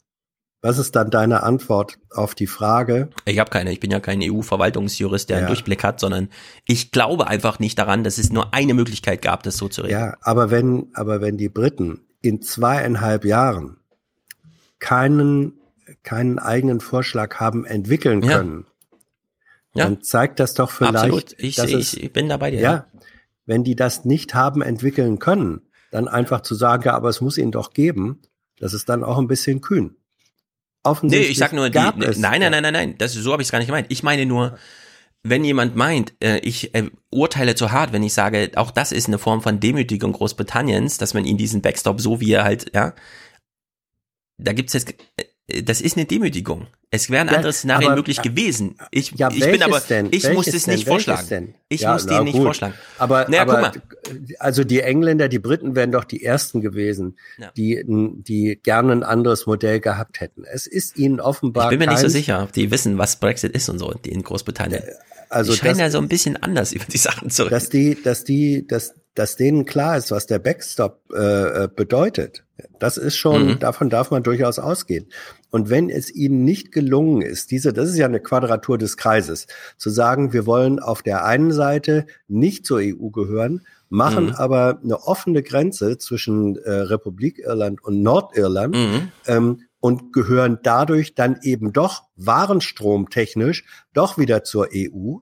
was 0.63 0.79
ist 0.79 0.95
dann 0.95 1.11
deine 1.11 1.43
Antwort 1.43 1.99
auf 2.11 2.37
die 2.37 2.47
Frage? 2.47 3.11
Ich 3.25 3.41
habe 3.41 3.51
keine, 3.51 3.73
ich 3.73 3.81
bin 3.81 3.91
ja 3.91 3.99
kein 3.99 4.21
EU-Verwaltungsjurist, 4.23 5.29
der 5.29 5.37
ja. 5.37 5.39
einen 5.41 5.49
Durchblick 5.49 5.83
hat, 5.83 5.99
sondern 5.99 6.29
ich 6.67 6.93
glaube 6.93 7.27
einfach 7.27 7.59
nicht 7.59 7.77
daran, 7.77 8.05
dass 8.05 8.17
es 8.17 8.31
nur 8.31 8.55
eine 8.55 8.75
Möglichkeit 8.75 9.23
gab, 9.23 9.43
das 9.43 9.57
so 9.57 9.69
zu 9.69 9.83
regeln. 9.83 10.01
Ja, 10.01 10.17
aber 10.21 10.53
wenn, 10.53 10.91
aber 10.95 11.21
wenn 11.21 11.37
die 11.37 11.49
Briten 11.49 12.01
in 12.23 12.43
zweieinhalb 12.43 13.25
Jahren 13.25 13.79
keinen, 14.79 15.55
keinen 16.05 16.39
eigenen 16.39 16.81
Vorschlag 16.81 17.41
haben 17.41 17.65
entwickeln 17.65 18.21
können, 18.21 18.67
ja. 19.75 19.85
dann 19.85 20.01
zeigt 20.03 20.39
das 20.39 20.55
doch 20.55 20.71
vielleicht, 20.71 20.97
Absolut. 20.97 21.35
Ich, 21.39 21.57
dass 21.57 21.71
ich, 21.71 22.03
ich 22.03 22.13
bin 22.13 22.29
dabei 22.29 22.53
dir. 22.53 22.61
Ja, 22.61 22.87
wenn 23.47 23.65
die 23.65 23.77
das 23.77 24.05
nicht 24.05 24.35
haben 24.35 24.63
entwickeln 24.63 25.19
können, 25.19 25.63
dann 25.91 26.09
einfach 26.09 26.41
zu 26.41 26.55
sagen, 26.55 26.85
ja, 26.85 26.95
aber 26.95 27.09
es 27.09 27.21
muss 27.21 27.39
ihn 27.39 27.53
doch 27.53 27.73
geben, 27.73 28.23
das 28.59 28.75
ist 28.75 28.89
dann 28.89 29.05
auch 29.05 29.19
ein 29.19 29.29
bisschen 29.29 29.61
kühn. 29.61 29.97
Offensichtlich 30.83 31.29
nee, 31.29 31.33
ich 31.33 31.39
sag 31.39 31.53
nur, 31.53 31.71
die, 31.71 31.79
nein, 31.79 32.15
nein, 32.19 32.41
nein, 32.51 32.63
nein, 32.63 32.73
nein, 32.73 32.95
das, 32.99 33.13
so 33.15 33.33
habe 33.33 33.43
ich 33.43 33.49
es 33.49 33.53
gar 33.53 33.59
nicht 33.59 33.69
gemeint. 33.69 33.87
Ich 33.91 34.03
meine 34.03 34.27
nur, 34.27 34.59
wenn 35.23 35.43
jemand 35.43 35.75
meint, 35.75 36.13
äh, 36.23 36.39
ich 36.41 36.75
äh, 36.75 36.91
urteile 37.11 37.55
zu 37.55 37.73
hart, 37.73 37.93
wenn 37.93 38.03
ich 38.03 38.13
sage, 38.13 38.51
auch 38.57 38.71
das 38.71 38.93
ist 38.93 39.09
eine 39.09 39.19
Form 39.19 39.41
von 39.41 39.59
Demütigung 39.59 40.13
Großbritanniens, 40.13 40.99
dass 40.99 41.15
man 41.15 41.25
ihn 41.25 41.39
diesen 41.39 41.63
Backstop 41.63 42.01
so 42.01 42.21
wie 42.21 42.33
er 42.33 42.45
halt, 42.45 42.71
ja, 42.75 42.95
da 44.37 44.53
gibt's 44.53 44.75
jetzt, 44.75 44.95
äh, 45.17 45.25
das 45.47 45.83
ist 45.83 45.97
eine 45.97 46.07
Demütigung. 46.07 46.69
Es 46.91 47.11
wären 47.11 47.29
andere 47.29 47.53
Szenarien 47.53 47.89
aber, 47.89 47.97
möglich 47.97 48.23
gewesen. 48.23 48.77
Ich, 48.91 49.11
ja, 49.13 49.29
ich 49.31 49.41
bin 49.41 49.63
aber, 49.63 49.81
denn? 49.81 50.07
ich 50.07 50.23
welches 50.23 50.35
muss 50.35 50.47
es 50.47 50.67
nicht 50.67 50.87
vorschlagen. 50.87 51.55
Ich 51.69 51.83
ja, 51.83 51.93
muss 51.93 52.07
den 52.07 52.25
nicht 52.25 52.37
vorschlagen. 52.37 52.75
Aber, 52.99 53.29
naja, 53.29 53.43
aber 53.43 53.73
also 54.39 54.65
die 54.65 54.81
Engländer, 54.81 55.29
die 55.29 55.41
Briten 55.41 55.75
wären 55.75 55.91
doch 55.93 56.05
die 56.05 56.25
ersten 56.25 56.61
gewesen, 56.61 57.19
ja. 57.37 57.51
die, 57.57 57.83
die 57.87 58.59
gerne 58.63 58.93
ein 58.93 59.03
anderes 59.03 59.45
Modell 59.47 59.81
gehabt 59.81 60.21
hätten. 60.21 60.45
Es 60.45 60.67
ist 60.67 60.97
ihnen 60.97 61.21
offenbar. 61.21 61.65
Ich 61.65 61.71
bin 61.71 61.87
mir 61.87 61.93
nicht 61.93 62.01
so 62.01 62.09
sicher, 62.09 62.43
ob 62.43 62.53
die 62.53 62.71
wissen, 62.71 62.97
was 62.97 63.17
Brexit 63.17 63.53
ist 63.53 63.69
und 63.69 63.79
so, 63.79 63.93
die 63.93 64.13
in 64.13 64.23
Großbritannien. 64.23 64.83
Also 65.29 65.53
die 65.53 65.59
scheinen 65.59 65.81
ja 65.81 65.91
so 65.91 65.99
ein 65.99 66.09
bisschen 66.09 66.37
anders 66.37 66.73
über 66.73 66.85
die 66.85 66.99
Sachen 66.99 67.31
zu 67.31 67.45
reden. 67.45 67.55
Dass 67.55 67.69
die, 67.69 68.03
dass 68.03 68.25
die, 68.25 68.67
dass, 68.67 68.95
dass 69.15 69.37
denen 69.37 69.65
klar 69.65 69.97
ist, 69.97 70.11
was 70.11 70.27
der 70.27 70.39
Backstop 70.39 71.01
äh, 71.15 71.65
äh 71.65 71.69
bedeutet. 71.75 72.45
Das 72.79 72.97
ist 72.97 73.17
schon, 73.17 73.47
mhm. 73.47 73.59
davon 73.59 73.91
darf 73.91 74.11
man 74.11 74.23
durchaus 74.23 74.59
ausgehen. 74.59 75.07
Und 75.51 75.71
wenn 75.71 75.91
es 75.91 76.15
ihnen 76.15 76.45
nicht 76.45 76.73
gelungen 76.73 77.23
ist, 77.23 77.51
diese, 77.51 77.73
das 77.73 77.89
ist 77.89 77.97
ja 77.97 78.07
eine 78.07 78.21
Quadratur 78.21 78.79
des 78.79 78.97
Kreises, 78.97 79.47
zu 79.77 79.91
sagen, 79.91 80.33
wir 80.33 80.47
wollen 80.47 80.79
auf 80.79 81.03
der 81.03 81.25
einen 81.25 81.53
Seite 81.53 82.07
nicht 82.29 82.67
zur 82.67 82.79
EU 82.79 83.11
gehören, 83.11 83.63
machen 83.89 84.27
mhm. 84.27 84.35
aber 84.35 84.81
eine 84.83 85.03
offene 85.03 85.43
Grenze 85.43 85.99
zwischen 85.99 86.57
äh, 86.57 86.71
Republik 86.71 87.39
Irland 87.39 87.83
und 87.83 88.03
Nordirland 88.03 88.75
mhm. 88.75 89.13
ähm, 89.27 89.61
und 89.85 90.15
gehören 90.15 90.61
dadurch 90.63 91.15
dann 91.15 91.41
eben 91.43 91.75
doch 91.75 92.05
warenstromtechnisch 92.17 93.67
doch 93.93 94.17
wieder 94.17 94.43
zur 94.43 94.69
EU, 94.75 95.17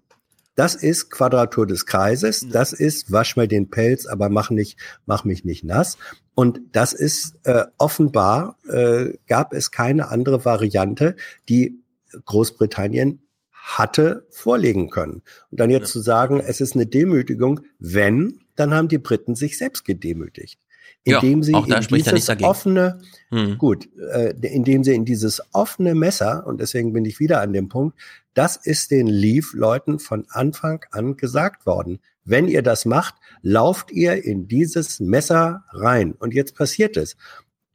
das 0.55 0.76
ist 0.76 1.10
Quadratur 1.10 1.66
des 1.66 1.84
Kreises. 1.84 2.47
Das 2.49 2.73
ist 2.73 3.10
wasch 3.10 3.34
mir 3.36 3.49
den 3.49 3.70
Pelz, 3.70 4.07
aber 4.07 4.28
mach 4.28 4.50
nicht, 4.50 4.78
mach 5.05 5.24
mich 5.24 5.44
nicht 5.44 5.65
nass. 5.65 5.99
Und 6.36 6.60
das 6.70 6.92
ist 6.92 7.34
äh, 7.42 7.65
offenbar 7.76 8.57
äh, 8.68 9.15
gab 9.26 9.52
es 9.52 9.73
keine 9.73 10.10
andere 10.12 10.44
Variante, 10.44 11.16
die 11.49 11.82
Großbritannien 12.24 13.26
hatte 13.50 14.28
vorlegen 14.31 14.91
können. 14.91 15.23
Und 15.50 15.58
dann 15.58 15.70
jetzt 15.70 15.89
ja. 15.89 15.92
zu 15.94 16.00
sagen, 16.02 16.39
es 16.39 16.60
ist 16.60 16.76
eine 16.76 16.86
Demütigung, 16.86 17.62
wenn, 17.81 18.39
dann 18.55 18.73
haben 18.73 18.86
die 18.86 18.99
Briten 18.99 19.34
sich 19.34 19.58
selbst 19.58 19.84
gedemütigt 19.84 20.61
indem 21.05 21.42
ja, 21.42 21.44
sie 21.44 21.52
in 21.52 22.05
dieses 22.05 22.28
offene, 22.42 23.00
hm. 23.31 23.58
gut, 23.58 23.89
äh, 24.12 24.34
indem 24.42 24.84
sie 24.84 24.94
in 24.94 25.05
dieses 25.05 25.42
offene 25.52 25.94
Messer, 25.94 26.47
und 26.47 26.60
deswegen 26.60 26.92
bin 26.92 27.05
ich 27.05 27.18
wieder 27.18 27.40
an 27.40 27.52
dem 27.52 27.68
Punkt, 27.68 27.98
das 28.34 28.56
ist 28.56 28.90
den 28.90 29.06
Leave-Leuten 29.06 29.98
von 29.98 30.26
Anfang 30.31 30.84
an 30.90 31.16
gesagt 31.16 31.66
worden. 31.66 31.98
Wenn 32.24 32.47
ihr 32.48 32.62
das 32.62 32.84
macht, 32.84 33.16
lauft 33.42 33.90
ihr 33.90 34.24
in 34.24 34.47
dieses 34.47 35.00
Messer 35.00 35.64
rein. 35.70 36.12
Und 36.12 36.34
jetzt 36.34 36.55
passiert 36.55 36.97
es. 36.97 37.16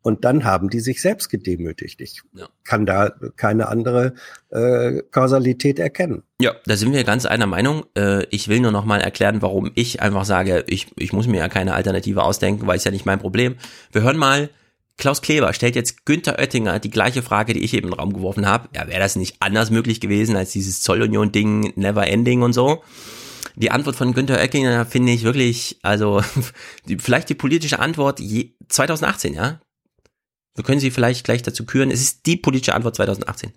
Und 0.07 0.23
dann 0.23 0.45
haben 0.45 0.69
die 0.69 0.79
sich 0.79 1.01
selbst 1.01 1.27
gedemütigt. 1.27 1.99
Ich 1.99 2.21
ja. 2.31 2.47
kann 2.63 2.85
da 2.85 3.11
keine 3.35 3.67
andere 3.67 4.13
äh, 4.51 5.01
Kausalität 5.11 5.79
erkennen. 5.79 6.23
Ja, 6.41 6.53
da 6.65 6.77
sind 6.77 6.93
wir 6.93 7.03
ganz 7.03 7.25
einer 7.25 7.45
Meinung. 7.45 7.83
Äh, 7.93 8.23
ich 8.29 8.47
will 8.47 8.61
nur 8.61 8.71
noch 8.71 8.85
mal 8.85 9.01
erklären, 9.01 9.41
warum 9.41 9.69
ich 9.75 10.01
einfach 10.01 10.23
sage, 10.23 10.63
ich, 10.67 10.87
ich 10.95 11.11
muss 11.11 11.27
mir 11.27 11.39
ja 11.39 11.49
keine 11.49 11.73
Alternative 11.73 12.23
ausdenken, 12.23 12.67
weil 12.67 12.77
es 12.77 12.85
ja 12.85 12.91
nicht 12.91 13.05
mein 13.05 13.19
Problem. 13.19 13.57
Wir 13.91 14.03
hören 14.03 14.15
mal, 14.15 14.49
Klaus 14.97 15.21
Kleber 15.21 15.51
stellt 15.51 15.75
jetzt 15.75 16.05
Günther 16.05 16.39
Oettinger 16.39 16.79
die 16.79 16.89
gleiche 16.89 17.21
Frage, 17.21 17.51
die 17.51 17.65
ich 17.65 17.73
eben 17.73 17.87
in 17.87 17.91
den 17.91 17.99
Raum 17.99 18.13
geworfen 18.13 18.47
habe. 18.47 18.69
Ja, 18.73 18.87
wäre 18.87 19.01
das 19.01 19.17
nicht 19.17 19.35
anders 19.41 19.71
möglich 19.71 19.99
gewesen 19.99 20.37
als 20.37 20.53
dieses 20.53 20.79
Zollunion-Ding, 20.83 21.73
never 21.75 22.07
ending 22.07 22.43
und 22.43 22.53
so? 22.53 22.81
Die 23.57 23.71
Antwort 23.71 23.97
von 23.97 24.13
Günther 24.13 24.37
Oettinger 24.37 24.85
finde 24.85 25.11
ich 25.11 25.23
wirklich, 25.23 25.79
also 25.81 26.21
vielleicht 26.97 27.27
die 27.27 27.35
politische 27.35 27.79
Antwort 27.79 28.21
je, 28.21 28.51
2018, 28.69 29.33
ja? 29.33 29.59
Wir 30.57 30.63
können 30.63 30.79
sie 30.79 30.91
vielleicht 30.91 31.23
gleich 31.23 31.43
dazu 31.43 31.65
küren. 31.65 31.91
Es 31.91 32.01
ist 32.01 32.25
die 32.25 32.35
politische 32.35 32.73
Antwort 32.73 32.95
2018. 32.95 33.53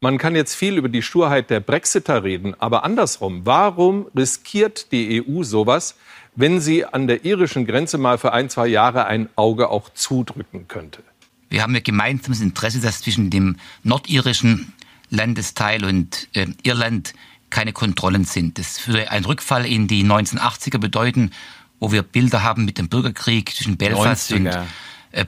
Man 0.00 0.16
kann 0.16 0.36
jetzt 0.36 0.54
viel 0.54 0.76
über 0.76 0.88
die 0.88 1.02
Sturheit 1.02 1.50
der 1.50 1.58
Brexiter 1.58 2.22
reden, 2.22 2.54
aber 2.60 2.84
andersrum, 2.84 3.44
warum 3.44 4.06
riskiert 4.16 4.92
die 4.92 5.20
EU 5.20 5.42
sowas, 5.42 5.96
wenn 6.36 6.60
sie 6.60 6.84
an 6.84 7.08
der 7.08 7.24
irischen 7.24 7.66
Grenze 7.66 7.98
mal 7.98 8.16
für 8.16 8.32
ein, 8.32 8.48
zwei 8.48 8.68
Jahre 8.68 9.06
ein 9.06 9.28
Auge 9.34 9.70
auch 9.70 9.88
zudrücken 9.88 10.68
könnte? 10.68 11.02
Wir 11.48 11.62
haben 11.62 11.74
ein 11.74 11.82
gemeinsames 11.82 12.40
Interesse, 12.40 12.78
dass 12.78 13.00
zwischen 13.00 13.28
dem 13.28 13.56
nordirischen 13.82 14.72
Landesteil 15.10 15.84
und 15.84 16.28
äh, 16.34 16.46
Irland 16.62 17.12
keine 17.50 17.72
Kontrollen 17.72 18.24
sind. 18.24 18.58
Das 18.58 18.86
würde 18.86 19.10
ein 19.10 19.24
Rückfall 19.24 19.66
in 19.66 19.88
die 19.88 20.04
1980er 20.04 20.78
bedeuten, 20.78 21.32
wo 21.80 21.90
wir 21.90 22.04
Bilder 22.04 22.44
haben 22.44 22.64
mit 22.64 22.78
dem 22.78 22.88
Bürgerkrieg 22.88 23.52
zwischen 23.52 23.76
Belfast 23.78 24.30
90er. 24.30 24.36
und 24.36 24.68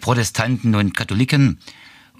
Protestanten 0.01 0.75
und 0.75 0.97
Katholiken. 0.97 1.59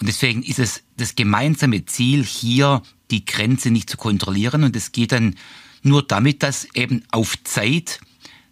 Und 0.01 0.09
deswegen 0.09 0.43
ist 0.43 0.59
es 0.59 0.83
das 0.97 1.15
gemeinsame 1.15 1.85
Ziel, 1.85 2.25
hier 2.25 2.83
die 3.11 3.25
Grenze 3.25 3.71
nicht 3.71 3.91
zu 3.91 3.97
kontrollieren. 3.97 4.65
Und 4.65 4.77
es 4.77 4.93
geht 4.93 5.13
dann 5.13 5.37
nur 5.83 6.03
damit, 6.03 6.43
dass 6.43 6.67
eben 6.75 7.03
auf 7.11 7.43
Zeit 7.45 8.01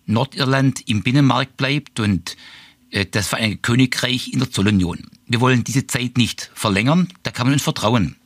Nordirland 0.07 0.89
im 0.89 1.03
Binnenmarkt 1.03 1.57
bleibt 1.57 2.01
und 2.01 2.37
äh, 2.91 3.07
das 3.07 3.29
Vereinigte 3.29 3.61
Königreich 3.63 4.33
in 4.33 4.41
der 4.41 4.51
Zollunion. 4.51 5.07
Wir 5.27 5.41
wollen 5.41 5.65
diese 5.65 5.87
Zeit 5.87 6.17
nicht 6.17 6.51
verlängern, 6.55 7.09
da 7.23 7.31
kann 7.31 7.47
man 7.47 7.55
uns 7.55 7.63
vertrauen. 7.63 8.17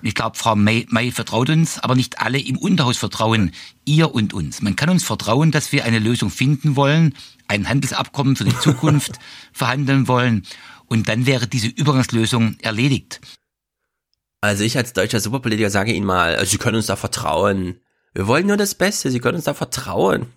Und 0.00 0.08
ich 0.08 0.14
glaube, 0.14 0.36
Frau 0.36 0.54
May, 0.54 0.86
May 0.90 1.10
vertraut 1.10 1.48
uns, 1.48 1.78
aber 1.78 1.94
nicht 1.94 2.20
alle 2.20 2.38
im 2.38 2.58
Unterhaus 2.58 2.98
vertrauen 2.98 3.52
ihr 3.84 4.14
und 4.14 4.34
uns. 4.34 4.60
Man 4.60 4.76
kann 4.76 4.90
uns 4.90 5.04
vertrauen, 5.04 5.50
dass 5.50 5.72
wir 5.72 5.84
eine 5.84 5.98
Lösung 5.98 6.30
finden 6.30 6.76
wollen, 6.76 7.14
ein 7.52 7.68
Handelsabkommen 7.68 8.34
für 8.34 8.44
die 8.44 8.58
Zukunft 8.58 9.18
verhandeln 9.52 10.08
wollen 10.08 10.44
und 10.86 11.08
dann 11.08 11.26
wäre 11.26 11.46
diese 11.46 11.68
Übergangslösung 11.68 12.56
erledigt. 12.62 13.20
Also 14.40 14.64
ich 14.64 14.76
als 14.76 14.92
deutscher 14.92 15.20
Superpolitiker 15.20 15.70
sage 15.70 15.92
Ihnen 15.92 16.06
mal, 16.06 16.34
also 16.34 16.50
Sie 16.50 16.58
können 16.58 16.76
uns 16.76 16.86
da 16.86 16.96
vertrauen. 16.96 17.80
Wir 18.14 18.26
wollen 18.26 18.46
nur 18.46 18.56
das 18.56 18.74
Beste, 18.74 19.10
Sie 19.10 19.20
können 19.20 19.36
uns 19.36 19.44
da 19.44 19.54
vertrauen. 19.54 20.26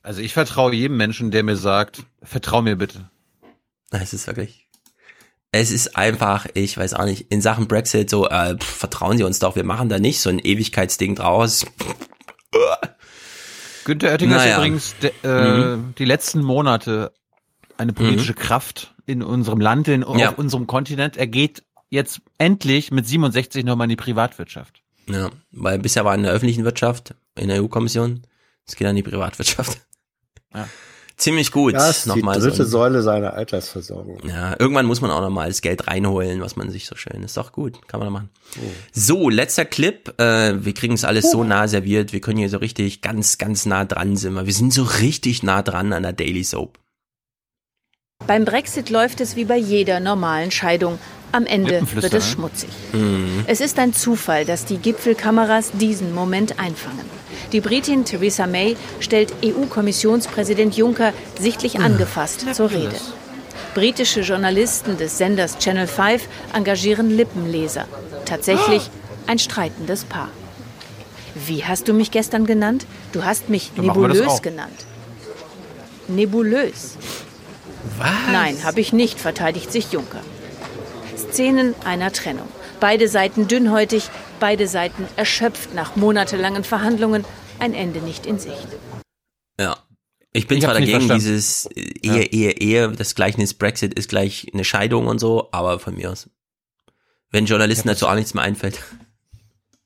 Also 0.00 0.22
ich 0.22 0.32
vertraue 0.32 0.72
jedem 0.72 0.96
Menschen, 0.96 1.30
der 1.30 1.42
mir 1.42 1.56
sagt, 1.56 2.04
vertrau 2.22 2.62
mir 2.62 2.76
bitte. 2.76 3.10
Es 3.90 4.14
ist 4.14 4.26
wirklich. 4.26 4.66
Es 5.52 5.70
ist 5.70 5.96
einfach, 5.98 6.46
ich 6.54 6.78
weiß 6.78 6.94
auch 6.94 7.04
nicht, 7.04 7.30
in 7.30 7.42
Sachen 7.42 7.68
Brexit 7.68 8.08
so, 8.08 8.26
äh, 8.26 8.56
pff, 8.56 8.64
vertrauen 8.64 9.18
Sie 9.18 9.24
uns 9.24 9.38
doch, 9.38 9.54
wir 9.54 9.64
machen 9.64 9.90
da 9.90 9.98
nicht 9.98 10.20
so 10.20 10.30
ein 10.30 10.38
Ewigkeitsding 10.38 11.14
draus. 11.14 11.66
Günter 13.88 14.10
Oettinger 14.10 14.36
naja. 14.36 14.50
ist 14.50 14.58
übrigens 14.58 14.94
de, 14.98 15.12
äh, 15.24 15.76
mhm. 15.76 15.94
die 15.96 16.04
letzten 16.04 16.42
Monate 16.42 17.10
eine 17.78 17.94
politische 17.94 18.32
mhm. 18.32 18.36
Kraft 18.36 18.94
in 19.06 19.22
unserem 19.22 19.62
Land, 19.62 19.88
in, 19.88 20.04
ja. 20.18 20.28
auf 20.28 20.36
unserem 20.36 20.66
Kontinent. 20.66 21.16
Er 21.16 21.26
geht 21.26 21.62
jetzt 21.88 22.20
endlich 22.36 22.90
mit 22.90 23.06
67 23.06 23.64
nochmal 23.64 23.86
in 23.86 23.88
die 23.88 23.96
Privatwirtschaft. 23.96 24.82
Ja, 25.08 25.30
weil 25.52 25.78
bisher 25.78 26.04
war 26.04 26.14
in 26.14 26.22
der 26.22 26.32
öffentlichen 26.32 26.64
Wirtschaft, 26.64 27.14
in 27.34 27.48
der 27.48 27.62
EU-Kommission, 27.62 28.26
es 28.66 28.76
geht 28.76 28.86
an 28.86 28.94
die 28.94 29.02
Privatwirtschaft. 29.02 29.80
Ja. 30.54 30.68
Ziemlich 31.18 31.50
gut. 31.50 31.72
Ja, 31.74 31.90
ist 31.90 32.06
die 32.14 32.22
dritte 32.22 32.64
so. 32.64 32.64
Säule 32.64 33.02
seiner 33.02 33.34
Altersversorgung. 33.34 34.20
Ja, 34.24 34.54
irgendwann 34.56 34.86
muss 34.86 35.00
man 35.00 35.10
auch 35.10 35.20
nochmal 35.20 35.48
das 35.48 35.62
Geld 35.62 35.88
reinholen, 35.88 36.40
was 36.40 36.54
man 36.54 36.70
sich 36.70 36.86
so 36.86 36.94
schön. 36.94 37.24
Ist 37.24 37.36
doch 37.36 37.50
gut, 37.50 37.88
kann 37.88 37.98
man 37.98 38.06
doch 38.06 38.12
machen. 38.12 38.30
Oh. 38.56 38.70
So, 38.92 39.28
letzter 39.28 39.64
Clip. 39.64 40.14
Äh, 40.20 40.64
wir 40.64 40.74
kriegen 40.74 40.94
es 40.94 41.04
alles 41.04 41.24
oh. 41.26 41.30
so 41.30 41.44
nah 41.44 41.66
serviert. 41.66 42.12
Wir 42.12 42.20
können 42.20 42.38
hier 42.38 42.48
so 42.48 42.58
richtig 42.58 43.02
ganz, 43.02 43.36
ganz 43.36 43.66
nah 43.66 43.84
dran 43.84 44.16
sind 44.16 44.34
wir. 44.34 44.46
Wir 44.46 44.52
sind 44.52 44.72
so 44.72 44.84
richtig 44.84 45.42
nah 45.42 45.62
dran 45.62 45.92
an 45.92 46.04
der 46.04 46.12
Daily 46.12 46.44
Soap. 46.44 46.78
Beim 48.28 48.44
Brexit 48.44 48.88
läuft 48.88 49.20
es 49.20 49.34
wie 49.34 49.44
bei 49.44 49.56
jeder 49.56 49.98
normalen 49.98 50.52
Scheidung. 50.52 51.00
Am 51.32 51.46
Ende 51.46 51.82
wird 51.94 52.14
es 52.14 52.30
schmutzig. 52.30 52.70
Mhm. 52.92 53.44
Es 53.46 53.60
ist 53.60 53.78
ein 53.80 53.92
Zufall, 53.92 54.44
dass 54.44 54.66
die 54.66 54.78
Gipfelkameras 54.78 55.72
diesen 55.72 56.14
Moment 56.14 56.60
einfangen. 56.60 57.17
Die 57.52 57.60
Britin 57.60 58.04
Theresa 58.04 58.46
May 58.46 58.76
stellt 59.00 59.32
EU-Kommissionspräsident 59.42 60.76
Juncker 60.76 61.12
sichtlich 61.38 61.80
angefasst 61.80 62.44
ja, 62.46 62.52
zur 62.52 62.70
Rede. 62.70 62.96
Britische 63.74 64.20
Journalisten 64.20 64.98
des 64.98 65.16
Senders 65.16 65.58
Channel 65.58 65.86
5 65.86 66.28
engagieren 66.52 67.10
Lippenleser. 67.10 67.86
Tatsächlich 68.26 68.90
ein 69.26 69.38
streitendes 69.38 70.04
Paar. 70.04 70.28
Wie 71.34 71.64
hast 71.64 71.88
du 71.88 71.94
mich 71.94 72.10
gestern 72.10 72.44
genannt? 72.44 72.86
Du 73.12 73.24
hast 73.24 73.48
mich 73.48 73.72
Dann 73.76 73.86
nebulös 73.86 74.42
genannt. 74.42 74.86
Nebulös. 76.08 76.96
Was? 77.96 78.08
Nein, 78.30 78.58
habe 78.64 78.80
ich 78.80 78.92
nicht, 78.92 79.20
verteidigt 79.20 79.72
sich 79.72 79.92
Juncker. 79.92 80.20
Szenen 81.16 81.74
einer 81.84 82.12
Trennung. 82.12 82.48
Beide 82.80 83.08
Seiten 83.08 83.48
dünnhäutig, 83.48 84.08
beide 84.38 84.68
Seiten 84.68 85.06
erschöpft 85.16 85.74
nach 85.74 85.96
monatelangen 85.96 86.62
Verhandlungen, 86.62 87.24
ein 87.58 87.74
Ende 87.74 88.00
nicht 88.00 88.24
in 88.24 88.38
Sicht. 88.38 88.68
Ja. 89.58 89.76
Ich 90.32 90.46
bin 90.46 90.58
ich 90.58 90.64
zwar 90.64 90.74
dagegen, 90.74 91.08
dieses 91.08 91.66
Ehe, 91.74 91.96
ja. 92.02 92.14
Ehe, 92.16 92.50
Ehe, 92.52 92.92
das 92.92 93.14
Gleichnis 93.14 93.54
Brexit 93.54 93.94
ist 93.94 94.08
gleich 94.08 94.46
eine 94.52 94.64
Scheidung 94.64 95.06
und 95.06 95.18
so, 95.18 95.48
aber 95.50 95.80
von 95.80 95.96
mir 95.96 96.12
aus. 96.12 96.30
Wenn 97.30 97.46
Journalisten 97.46 97.88
dazu 97.88 98.06
auch 98.06 98.14
nichts 98.14 98.34
mehr 98.34 98.44
einfällt. 98.44 98.80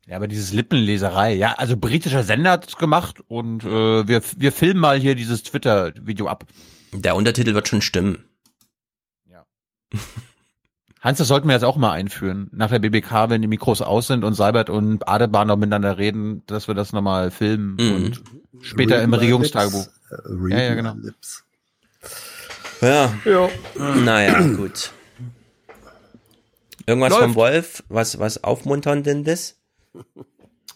Ja, 0.08 0.16
aber 0.16 0.26
dieses 0.26 0.52
Lippenleserei, 0.52 1.32
ja, 1.32 1.52
also 1.52 1.76
britischer 1.76 2.24
Sender 2.24 2.50
hat 2.50 2.68
es 2.68 2.76
gemacht 2.76 3.22
und 3.28 3.62
äh, 3.62 4.06
wir, 4.06 4.20
wir 4.36 4.52
filmen 4.52 4.80
mal 4.80 4.98
hier 4.98 5.14
dieses 5.14 5.44
Twitter-Video 5.44 6.26
ab. 6.26 6.44
Der 6.92 7.14
Untertitel 7.14 7.54
wird 7.54 7.68
schon 7.68 7.80
stimmen. 7.82 8.24
Ja. 9.30 9.46
Hans, 11.02 11.18
das 11.18 11.26
sollten 11.26 11.48
wir 11.48 11.54
jetzt 11.54 11.64
auch 11.64 11.76
mal 11.76 11.90
einführen. 11.90 12.48
Nach 12.52 12.70
der 12.70 12.78
BBK, 12.78 13.28
wenn 13.28 13.42
die 13.42 13.48
Mikros 13.48 13.82
aus 13.82 14.06
sind 14.06 14.22
und 14.22 14.34
Seibert 14.34 14.70
und 14.70 15.08
Adebahn 15.08 15.48
noch 15.48 15.56
miteinander 15.56 15.98
reden, 15.98 16.44
dass 16.46 16.68
wir 16.68 16.76
das 16.76 16.92
nochmal 16.92 17.32
filmen 17.32 17.76
mhm. 17.78 17.94
und 17.96 18.22
später 18.60 18.98
Read 18.98 19.04
im 19.04 19.14
Regierungstagebuch. 19.14 19.88
Ja, 20.48 20.60
ja, 20.62 20.74
genau. 20.74 20.94
Lips. 20.94 21.44
Ja. 22.80 23.12
ja. 23.24 23.48
Naja, 24.04 24.40
gut. 24.56 24.92
Irgendwas 26.86 27.10
Läuft. 27.10 27.22
vom 27.22 27.34
Wolf, 27.34 27.84
was, 27.88 28.20
was 28.20 28.44
aufmunterndes? 28.44 29.60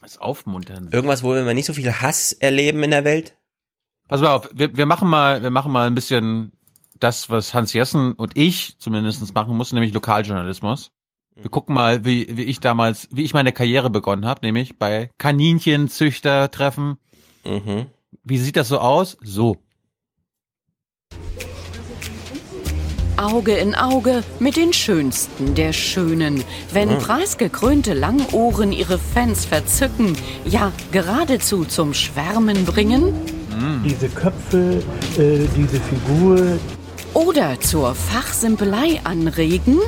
Was 0.01 0.19
aufmunterndes? 0.19 0.93
Irgendwas, 0.93 1.23
wo 1.23 1.35
wir 1.35 1.55
nicht 1.55 1.67
so 1.67 1.73
viel 1.73 1.93
Hass 1.93 2.33
erleben 2.33 2.83
in 2.83 2.91
der 2.91 3.05
Welt? 3.05 3.37
Pass 4.09 4.21
mal 4.21 4.35
auf, 4.35 4.49
wir, 4.53 4.77
wir 4.77 4.87
machen 4.87 5.09
mal, 5.09 5.43
wir 5.43 5.51
machen 5.51 5.71
mal 5.71 5.87
ein 5.87 5.95
bisschen 5.95 6.53
das, 7.01 7.31
was 7.31 7.55
Hans 7.55 7.73
Jessen 7.73 8.13
und 8.13 8.37
ich 8.37 8.79
zumindest 8.79 9.35
machen 9.35 9.57
mussten, 9.57 9.77
nämlich 9.77 9.95
Lokaljournalismus. 9.95 10.91
Wir 11.39 11.51
gucken 11.51 11.75
mal, 11.75 12.05
wie, 12.07 12.35
wie 12.37 12.45
ich 12.45 12.61
damals, 12.61 13.09
wie 13.13 13.23
ich 13.23 13.35
meine 13.35 13.53
Karriere 13.53 13.91
begonnen 13.91 14.25
habe, 14.25 14.41
nämlich 14.43 14.79
bei 14.79 15.11
Kaninchenzüchtertreffen. 15.19 16.97
Mhm. 17.45 17.87
Wie 18.25 18.39
sieht 18.39 18.57
das 18.57 18.69
so 18.69 18.79
aus? 18.79 19.19
So. 19.21 19.59
Auge 23.19 23.53
in 23.53 23.75
Auge 23.75 24.23
mit 24.41 24.57
den 24.57 24.73
Schönsten 24.73 25.55
der 25.55 25.73
Schönen. 25.73 26.45
Wenn 26.73 26.91
mhm. 26.91 26.99
preisgekrönte 26.99 27.95
Langohren 27.95 28.73
ihre 28.73 28.99
Fans 28.99 29.45
verzücken, 29.45 30.17
ja 30.45 30.73
geradezu 30.93 31.65
zum 31.65 31.95
Schwärmen 31.95 32.65
bringen. 32.65 33.15
Mhm. 33.59 33.83
Diese 33.85 34.09
Köpfe, 34.09 34.83
äh, 35.19 35.47
diese 35.57 35.81
Figur, 35.81 36.59
oder 37.17 37.59
zur 37.61 37.95
Fachsimpelei 37.95 39.01
anregen? 39.05 39.79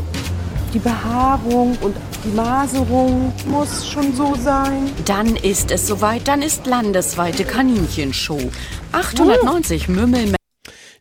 Die 0.73 0.79
Behaarung 0.79 1.77
und 1.83 1.95
die 2.25 2.35
Maserung 2.35 3.35
muss 3.47 3.87
schon 3.87 4.15
so 4.15 4.35
sein. 4.35 4.91
Dann 5.05 5.37
ist 5.37 5.71
es 5.71 5.87
soweit, 5.87 6.27
dann 6.27 6.41
ist 6.41 6.67
landesweite 6.67 7.45
Kaninchenshow. 7.45 8.41
890 8.93 9.89
uh. 9.89 9.93
Mümmel. 9.93 10.35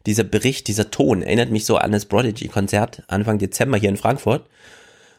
Dieser 0.06 0.26
Bericht, 0.26 0.68
dieser 0.68 0.92
Ton 0.92 1.22
erinnert 1.22 1.50
mich 1.50 1.66
so 1.66 1.78
an 1.78 1.94
das 1.94 2.06
Prodigy-Konzert 2.06 3.04
Anfang 3.08 3.40
Dezember 3.40 3.78
hier 3.78 3.90
in 3.90 3.98
Frankfurt, 3.98 4.46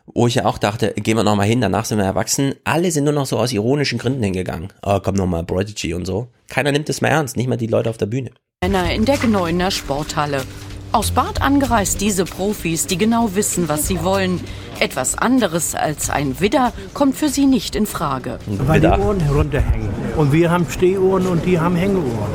wo 0.07 0.27
ich 0.27 0.35
ja 0.35 0.45
auch 0.45 0.59
dachte, 0.59 0.93
gehen 0.95 1.17
wir 1.17 1.25
nochmal 1.25 1.47
hin, 1.47 1.63
danach 1.63 1.87
sind 1.87 1.99
wir 1.99 2.05
erwachsen. 2.05 2.55
Alle 2.65 2.91
sind 2.91 3.05
nur 3.05 3.15
noch 3.15 3.27
so 3.27 3.39
aus 3.39 3.53
ironischen 3.53 3.99
Gründen 3.99 4.23
hingegangen. 4.23 4.69
Oh, 4.83 5.01
komm 5.03 5.15
nochmal, 5.15 5.45
Prodigy 5.45 5.95
und 5.95 6.05
so. 6.05 6.29
Keiner 6.49 6.73
nimmt 6.73 6.91
es 6.91 7.01
mehr 7.01 7.13
ernst, 7.13 7.39
nicht 7.39 7.49
mal 7.49 7.57
die 7.57 7.67
Leute 7.67 7.89
auf 7.89 7.97
der 7.97 8.07
Bühne. 8.07 8.31
Männer 8.63 8.93
in 8.93 9.07
der 9.07 9.17
Gneuner 9.17 9.71
Sporthalle. 9.71 10.43
Aus 10.91 11.11
Bad 11.11 11.43
angereist 11.43 12.01
diese 12.01 12.25
Profis, 12.25 12.87
die 12.87 12.97
genau 12.97 13.35
wissen, 13.35 13.69
was 13.69 13.87
sie 13.87 14.03
wollen. 14.03 14.41
Etwas 14.81 15.19
anderes 15.19 15.75
als 15.75 16.09
ein 16.09 16.41
Widder 16.41 16.73
kommt 16.95 17.15
für 17.15 17.29
sie 17.29 17.45
nicht 17.47 17.77
in 17.77 17.87
Frage. 17.87 18.39
Weil 18.47 18.81
die 18.81 18.87
Ohren 18.87 19.21
herunterhängen. 19.21 19.91
Und 20.17 20.33
wir 20.33 20.51
haben 20.51 20.67
Stehohren 20.71 21.27
und 21.27 21.45
die 21.45 21.61
haben 21.61 21.77
Hängeohren. 21.77 22.33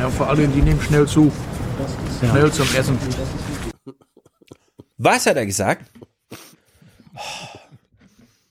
Ja, 0.00 0.10
vor 0.10 0.28
allem, 0.30 0.52
die 0.52 0.62
nehmen 0.62 0.80
schnell 0.80 1.06
zu. 1.06 1.30
Schnell 2.18 2.50
zum 2.50 2.66
Essen. 2.74 2.98
Was 4.98 5.26
hat 5.26 5.36
er 5.36 5.46
gesagt? 5.46 5.88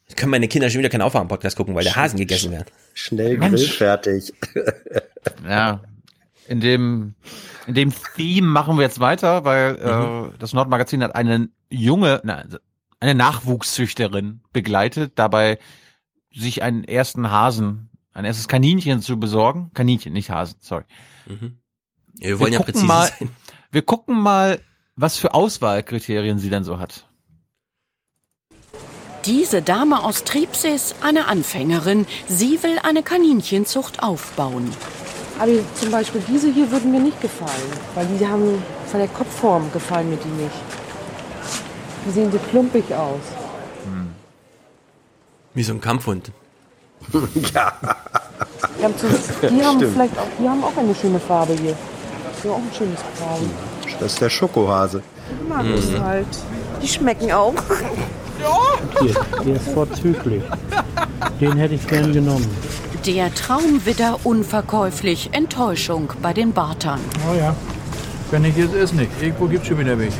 Jetzt 0.07 0.17
können 0.17 0.31
meine 0.31 0.47
Kinder 0.47 0.69
schon 0.69 0.79
wieder 0.79 0.89
keinen 0.89 1.01
Aufwachen-Podcast 1.01 1.57
gucken, 1.57 1.75
weil 1.75 1.83
der 1.83 1.95
Hasen 1.97 2.17
gegessen 2.17 2.51
wird. 2.51 2.71
Schnell 2.93 3.37
grillfertig. 3.37 4.33
ja, 5.47 5.81
in 6.47 6.61
dem, 6.61 7.15
in 7.71 7.75
dem 7.75 7.93
Theme 8.15 8.47
machen 8.47 8.75
wir 8.75 8.83
jetzt 8.83 8.99
weiter, 8.99 9.45
weil 9.45 9.73
mhm. 9.73 10.33
äh, 10.33 10.37
das 10.39 10.51
Nordmagazin 10.51 11.01
hat 11.03 11.15
eine 11.15 11.49
junge, 11.69 12.19
na, 12.25 12.43
eine 12.99 13.15
Nachwuchszüchterin 13.15 14.41
begleitet, 14.51 15.13
dabei 15.15 15.57
sich 16.33 16.63
einen 16.63 16.83
ersten 16.83 17.31
Hasen 17.31 17.89
ein 18.13 18.25
erstes 18.25 18.49
Kaninchen 18.49 19.01
zu 19.01 19.17
besorgen. 19.17 19.71
Kaninchen, 19.73 20.11
nicht 20.11 20.29
Hasen, 20.29 20.57
sorry. 20.59 20.83
Mhm. 21.27 21.59
Ja, 22.15 22.27
wir 22.27 22.39
wollen 22.39 22.51
wir 22.51 22.59
ja 22.59 22.65
präzise 22.65 22.85
mal, 22.85 23.07
sein. 23.07 23.29
Wir 23.73 23.83
gucken 23.83 24.19
mal, 24.19 24.59
was 24.97 25.15
für 25.15 25.33
Auswahlkriterien 25.33 26.39
sie 26.39 26.49
denn 26.49 26.65
so 26.65 26.77
hat. 26.77 27.05
Diese 29.23 29.61
Dame 29.61 30.03
aus 30.03 30.25
Triebsees, 30.25 30.95
eine 31.01 31.29
Anfängerin, 31.29 32.05
sie 32.27 32.61
will 32.63 32.79
eine 32.83 33.01
Kaninchenzucht 33.01 34.03
aufbauen. 34.03 34.73
Aber 35.41 35.51
zum 35.73 35.89
Beispiel 35.89 36.21
diese 36.27 36.53
hier 36.53 36.71
würden 36.71 36.91
mir 36.91 36.99
nicht 36.99 37.19
gefallen, 37.19 37.71
weil 37.95 38.05
die 38.05 38.27
haben 38.27 38.61
von 38.85 38.99
der 38.99 39.09
Kopfform 39.09 39.71
gefallen 39.73 40.07
mir 40.11 40.17
die 40.17 40.43
nicht. 40.43 40.55
Die 42.05 42.11
sehen 42.11 42.31
so 42.31 42.37
klumpig 42.51 42.93
aus. 42.93 43.21
Wie 45.55 45.63
so 45.63 45.73
ein 45.73 45.81
Kampfhund. 45.81 46.31
ja. 47.55 47.73
Die 48.77 48.83
haben, 48.83 48.93
so, 48.95 49.07
die 49.47 49.63
haben 49.63 49.79
vielleicht 49.79 50.17
auch, 50.19 50.27
die 50.39 50.47
haben 50.47 50.63
auch 50.63 50.77
eine 50.77 50.93
schöne 50.93 51.19
Farbe 51.19 51.53
hier. 51.53 51.75
Die 52.43 52.47
haben 52.47 52.53
auch 52.53 52.57
ein 52.57 52.73
schönes 52.77 52.99
Braun. 53.17 53.49
Das 53.99 54.13
ist 54.13 54.21
der 54.21 54.29
Schokohase. 54.29 55.01
Die 55.41 55.49
mag 55.49 55.65
ich 55.65 55.99
halt. 55.99 56.27
Die 56.83 56.87
schmecken 56.87 57.31
auch. 57.31 57.55
Hier, 58.99 59.15
der 59.43 59.55
ist 59.55 59.69
vorzüglich. 59.69 60.43
Den 61.39 61.57
hätte 61.57 61.73
ich 61.73 61.87
gern 61.87 62.13
genommen. 62.13 62.47
Der 63.05 63.33
Traumwidder 63.33 64.19
unverkäuflich, 64.25 65.29
Enttäuschung 65.31 66.13
bei 66.21 66.33
den 66.33 66.53
Bartern. 66.53 66.99
Oh 67.27 67.35
ja, 67.35 67.55
wenn 68.29 68.45
ich 68.45 68.55
jetzt 68.55 68.75
ist 68.75 68.93
nicht. 68.93 69.09
Irgendwo 69.19 69.47
gibt's 69.47 69.67
schon 69.67 69.79
wieder 69.79 69.97
welche. 69.97 70.19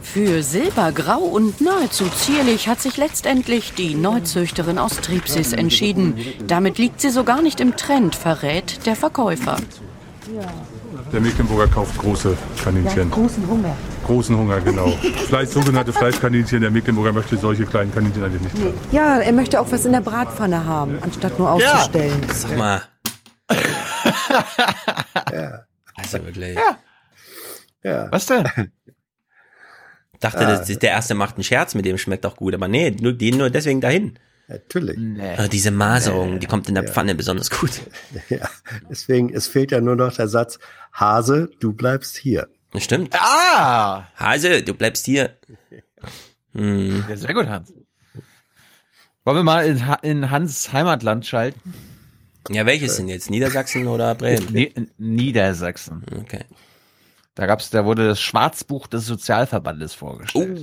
Für 0.00 0.44
silbergrau 0.44 1.18
und 1.18 1.60
nahezu 1.60 2.04
zierlich 2.08 2.68
hat 2.68 2.80
sich 2.80 2.96
letztendlich 2.96 3.74
die 3.74 3.96
Neuzüchterin 3.96 4.78
aus 4.78 4.96
Tripsis 4.98 5.52
entschieden. 5.52 6.14
Damit 6.46 6.78
liegt 6.78 7.00
sie 7.00 7.10
so 7.10 7.24
gar 7.24 7.42
nicht 7.42 7.58
im 7.60 7.76
Trend, 7.76 8.14
verrät 8.14 8.86
der 8.86 8.94
Verkäufer. 8.94 9.56
Der 11.12 11.20
Mecklenburger 11.20 11.66
kauft 11.66 11.98
große 11.98 12.36
Kaninchen. 12.62 13.10
großen 13.10 13.46
Hunger. 13.48 13.76
Großen 14.06 14.36
Hunger, 14.36 14.60
genau. 14.60 14.88
Fleisch, 15.28 15.48
sogenannte 15.50 15.92
Fleischkaninchen. 15.92 16.60
Der 16.60 16.70
Mecklenburger 16.70 17.12
möchte 17.12 17.36
solche 17.36 17.64
kleinen 17.66 17.92
Kaninchen 17.92 18.22
eigentlich 18.22 18.42
nicht. 18.52 18.64
haben. 18.64 18.74
Ja, 18.92 19.18
er 19.18 19.32
möchte 19.32 19.60
auch 19.60 19.70
was 19.70 19.84
in 19.84 19.92
der 19.92 20.00
Bratpfanne 20.00 20.64
haben, 20.64 20.98
anstatt 21.02 21.38
nur 21.38 21.50
auszustellen. 21.50 22.20
Sag 22.32 22.56
mal. 22.56 22.82
Also 25.96 26.24
wirklich. 26.24 26.56
Ja. 27.82 28.08
Was 28.10 28.26
denn? 28.26 28.44
Dachte, 30.18 30.46
Ah. 30.46 30.56
das, 30.56 30.66
der 30.78 30.90
erste 30.90 31.14
macht 31.14 31.34
einen 31.36 31.44
Scherz 31.44 31.74
mit 31.74 31.84
dem, 31.84 31.98
schmeckt 31.98 32.24
doch 32.24 32.36
gut. 32.36 32.54
Aber 32.54 32.68
nee, 32.68 32.90
nur, 33.00 33.12
die 33.12 33.32
nur 33.32 33.50
deswegen 33.50 33.80
dahin. 33.80 34.18
Natürlich. 34.50 34.98
Ah, 35.38 35.46
diese 35.46 35.70
Maserung, 35.70 36.40
die 36.40 36.46
kommt 36.46 36.68
in 36.68 36.74
der 36.74 36.82
Pfanne 36.82 37.14
besonders 37.14 37.50
gut. 37.50 37.70
Ja. 38.28 38.48
Deswegen, 38.88 39.32
es 39.32 39.46
fehlt 39.46 39.70
ja 39.70 39.80
nur 39.80 39.94
noch 39.96 40.12
der 40.12 40.26
Satz, 40.28 40.58
Hase, 40.92 41.50
du 41.60 41.72
bleibst 41.72 42.16
hier. 42.16 42.48
Stimmt. 42.76 43.14
Ah! 43.18 44.08
Hase, 44.16 44.62
du 44.62 44.74
bleibst 44.74 45.06
hier. 45.06 45.36
Hm. 46.52 47.04
Ja, 47.08 47.16
sehr 47.16 47.34
gut, 47.34 47.46
Hans. 47.46 47.72
Wollen 49.24 49.36
wir 49.36 49.42
mal 49.44 49.66
in, 49.66 49.82
in 50.02 50.30
Hans 50.30 50.72
Heimatland 50.72 51.26
schalten? 51.26 51.74
Ja, 52.48 52.66
welches 52.66 52.96
denn 52.96 53.08
jetzt? 53.08 53.30
Niedersachsen 53.30 53.86
oder 53.86 54.14
Bremen? 54.16 54.48
Nee, 54.50 54.72
Niedersachsen. 54.98 56.04
Okay. 56.20 56.44
Da 57.34 57.46
gab's, 57.46 57.70
da 57.70 57.84
wurde 57.84 58.08
das 58.08 58.20
Schwarzbuch 58.20 58.88
des 58.88 59.06
Sozialverbandes 59.06 59.94
vorgestellt. 59.94 60.60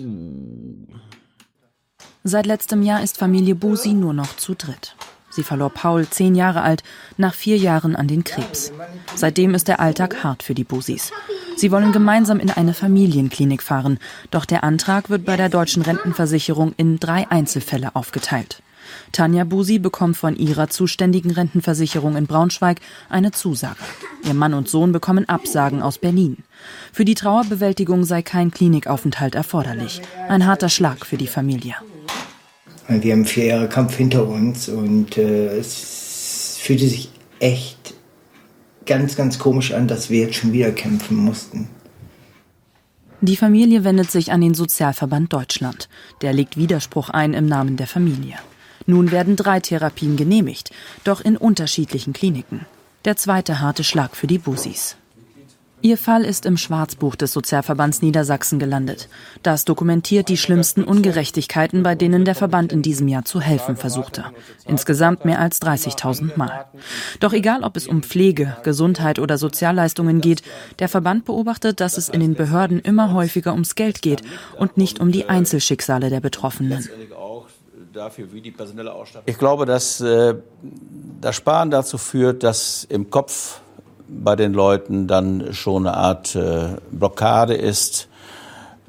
Seit 2.30 2.46
letztem 2.46 2.84
Jahr 2.84 3.02
ist 3.02 3.18
Familie 3.18 3.56
Busi 3.56 3.94
nur 3.94 4.14
noch 4.14 4.36
zu 4.36 4.54
dritt. 4.54 4.98
Sie 5.30 5.44
verlor 5.44 5.70
Paul, 5.70 6.06
zehn 6.10 6.36
Jahre 6.36 6.62
alt, 6.62 6.84
nach 7.16 7.34
vier 7.34 7.56
Jahren 7.56 7.96
an 7.96 8.10
den 8.10 8.26
Krebs. 8.26 8.74
Seitdem 9.16 9.56
ist 9.56 9.70
der 9.70 9.80
Alltag 9.80 10.26
hart 10.26 10.44
für 10.44 10.54
die 10.54 10.66
Busis. 10.66 11.12
Sie 11.56 11.72
wollen 11.72 11.94
gemeinsam 11.94 12.42
in 12.42 12.52
eine 12.52 12.74
Familienklinik 12.74 13.64
fahren, 13.64 13.98
doch 14.30 14.44
der 14.44 14.66
Antrag 14.66 15.10
wird 15.10 15.24
bei 15.24 15.38
der 15.38 15.48
deutschen 15.48 15.84
Rentenversicherung 15.84 16.74
in 16.76 17.00
drei 17.00 17.32
Einzelfälle 17.32 17.96
aufgeteilt. 17.96 18.62
Tanja 19.14 19.46
Busi 19.46 19.80
bekommt 19.80 20.18
von 20.18 20.36
ihrer 20.36 20.68
zuständigen 20.68 21.32
Rentenversicherung 21.32 22.18
in 22.18 22.28
Braunschweig 22.28 22.82
eine 23.08 23.32
Zusage. 23.32 23.80
Ihr 24.26 24.34
Mann 24.34 24.54
und 24.54 24.68
Sohn 24.68 24.92
bekommen 24.92 25.30
Absagen 25.30 25.82
aus 25.82 25.98
Berlin. 25.98 26.44
Für 26.92 27.06
die 27.06 27.16
Trauerbewältigung 27.16 28.04
sei 28.04 28.22
kein 28.22 28.52
Klinikaufenthalt 28.52 29.34
erforderlich. 29.34 30.02
Ein 30.28 30.46
harter 30.46 30.68
Schlag 30.68 31.06
für 31.06 31.16
die 31.16 31.28
Familie. 31.28 31.76
Wir 32.88 33.14
haben 33.14 33.26
vier 33.26 33.46
Jahre 33.46 33.68
Kampf 33.68 33.98
hinter 33.98 34.28
uns 34.28 34.70
und 34.70 35.18
äh, 35.18 35.58
es 35.58 36.58
fühlte 36.62 36.88
sich 36.88 37.10
echt 37.40 37.94
ganz, 38.86 39.16
ganz 39.16 39.40
komisch 39.40 39.74
an, 39.74 39.88
dass 39.88 40.10
wir 40.10 40.22
jetzt 40.22 40.36
schon 40.36 40.54
wieder 40.54 40.72
kämpfen 40.72 41.18
mussten. 41.18 41.68
Die 43.20 43.36
Familie 43.36 43.84
wendet 43.84 44.12
sich 44.12 44.32
an 44.32 44.42
den 44.42 44.54
Sozialverband 44.54 45.34
Deutschland. 45.34 45.90
Der 46.22 46.34
legt 46.34 46.56
Widerspruch 46.56 47.10
ein 47.10 47.34
im 47.34 47.46
Namen 47.46 47.76
der 47.76 47.88
Familie. 47.88 48.36
Nun 48.86 49.12
werden 49.12 49.36
drei 49.36 49.60
Therapien 49.60 50.16
genehmigt, 50.16 50.72
doch 51.04 51.20
in 51.20 51.36
unterschiedlichen 51.36 52.14
Kliniken. 52.14 52.66
Der 53.06 53.18
zweite 53.18 53.60
harte 53.60 53.84
Schlag 53.84 54.16
für 54.16 54.28
die 54.28 54.38
Busis. 54.38 54.96
Ihr 55.82 55.98
Fall 55.98 56.26
ist 56.26 56.48
im 56.48 56.58
Schwarzbuch 56.58 57.16
des 57.16 57.34
Sozialverbands 57.34 58.02
Niedersachsen 58.02 58.58
gelandet. 58.58 59.10
Das 59.44 59.64
dokumentiert 59.64 60.28
die 60.28 60.38
schlimmsten 60.38 60.84
Ungerechtigkeiten, 60.84 61.84
bei 61.84 61.94
denen 61.94 62.26
der 62.26 62.34
Verband 62.34 62.74
in 62.74 62.82
diesem 62.82 63.08
Jahr 63.08 63.26
zu 63.26 63.42
helfen 63.42 63.76
versuchte. 63.76 64.26
Insgesamt 64.66 65.24
mehr 65.24 65.40
als 65.40 65.62
30.000 65.62 66.36
Mal. 66.36 66.66
Doch 67.20 67.32
egal, 67.32 67.64
ob 67.64 67.78
es 67.78 67.88
um 67.88 68.02
Pflege, 68.02 68.58
Gesundheit 68.64 69.20
oder 69.20 69.38
Sozialleistungen 69.38 70.20
geht, 70.20 70.42
der 70.80 70.90
Verband 70.90 71.26
beobachtet, 71.26 71.80
dass 71.80 71.98
es 71.98 72.10
in 72.10 72.22
den 72.22 72.34
Behörden 72.34 72.80
immer 72.80 73.14
häufiger 73.14 73.54
ums 73.54 73.76
Geld 73.76 74.02
geht 74.02 74.24
und 74.58 74.78
nicht 74.78 75.00
um 75.00 75.12
die 75.12 75.30
Einzelschicksale 75.30 76.10
der 76.10 76.22
Betroffenen. 76.22 76.90
Ich 79.26 79.38
glaube, 79.38 79.66
dass 79.66 80.02
äh, 80.02 80.36
das 81.22 81.36
Sparen 81.36 81.72
dazu 81.72 81.98
führt, 81.98 82.44
dass 82.44 82.84
im 82.90 83.10
Kopf 83.10 83.62
bei 84.08 84.36
den 84.36 84.54
Leuten 84.54 85.08
dann 85.08 85.54
schon 85.54 85.88
eine 85.88 85.98
Art 85.98 86.36
äh, 86.36 86.78
Blockade 86.92 87.54
ist 87.54 88.08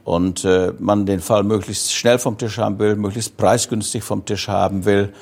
und 0.04 0.44
äh, 0.44 0.72
man 0.78 1.06
den 1.06 1.20
Fall 1.20 1.42
möglichst 1.44 1.92
schnell 1.92 2.18
vom 2.18 2.38
Tisch 2.38 2.58
haben 2.58 2.78
will, 2.78 2.96
möglichst 2.96 3.36
preisgünstig 3.36 4.02
vom 4.02 4.24
Tisch 4.24 4.48
haben 4.48 4.84
will. 4.84 5.12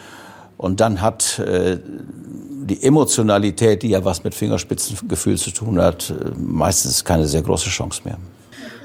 Und 0.57 0.81
dann 0.81 1.00
hat 1.02 1.39
äh, 1.39 1.78
die 1.84 2.83
Emotionalität, 2.83 3.83
die 3.83 3.89
ja 3.89 4.05
was 4.05 4.25
mit 4.25 4.34
Fingerspitzengefühl 4.34 5.39
zu 5.39 5.50
tun 5.50 5.81
hat, 5.81 6.10
äh, 6.10 6.31
meistens 6.39 7.05
keine 7.05 7.26
sehr 7.26 7.42
große 7.42 7.68
Chance 7.68 8.02
mehr. 8.05 8.16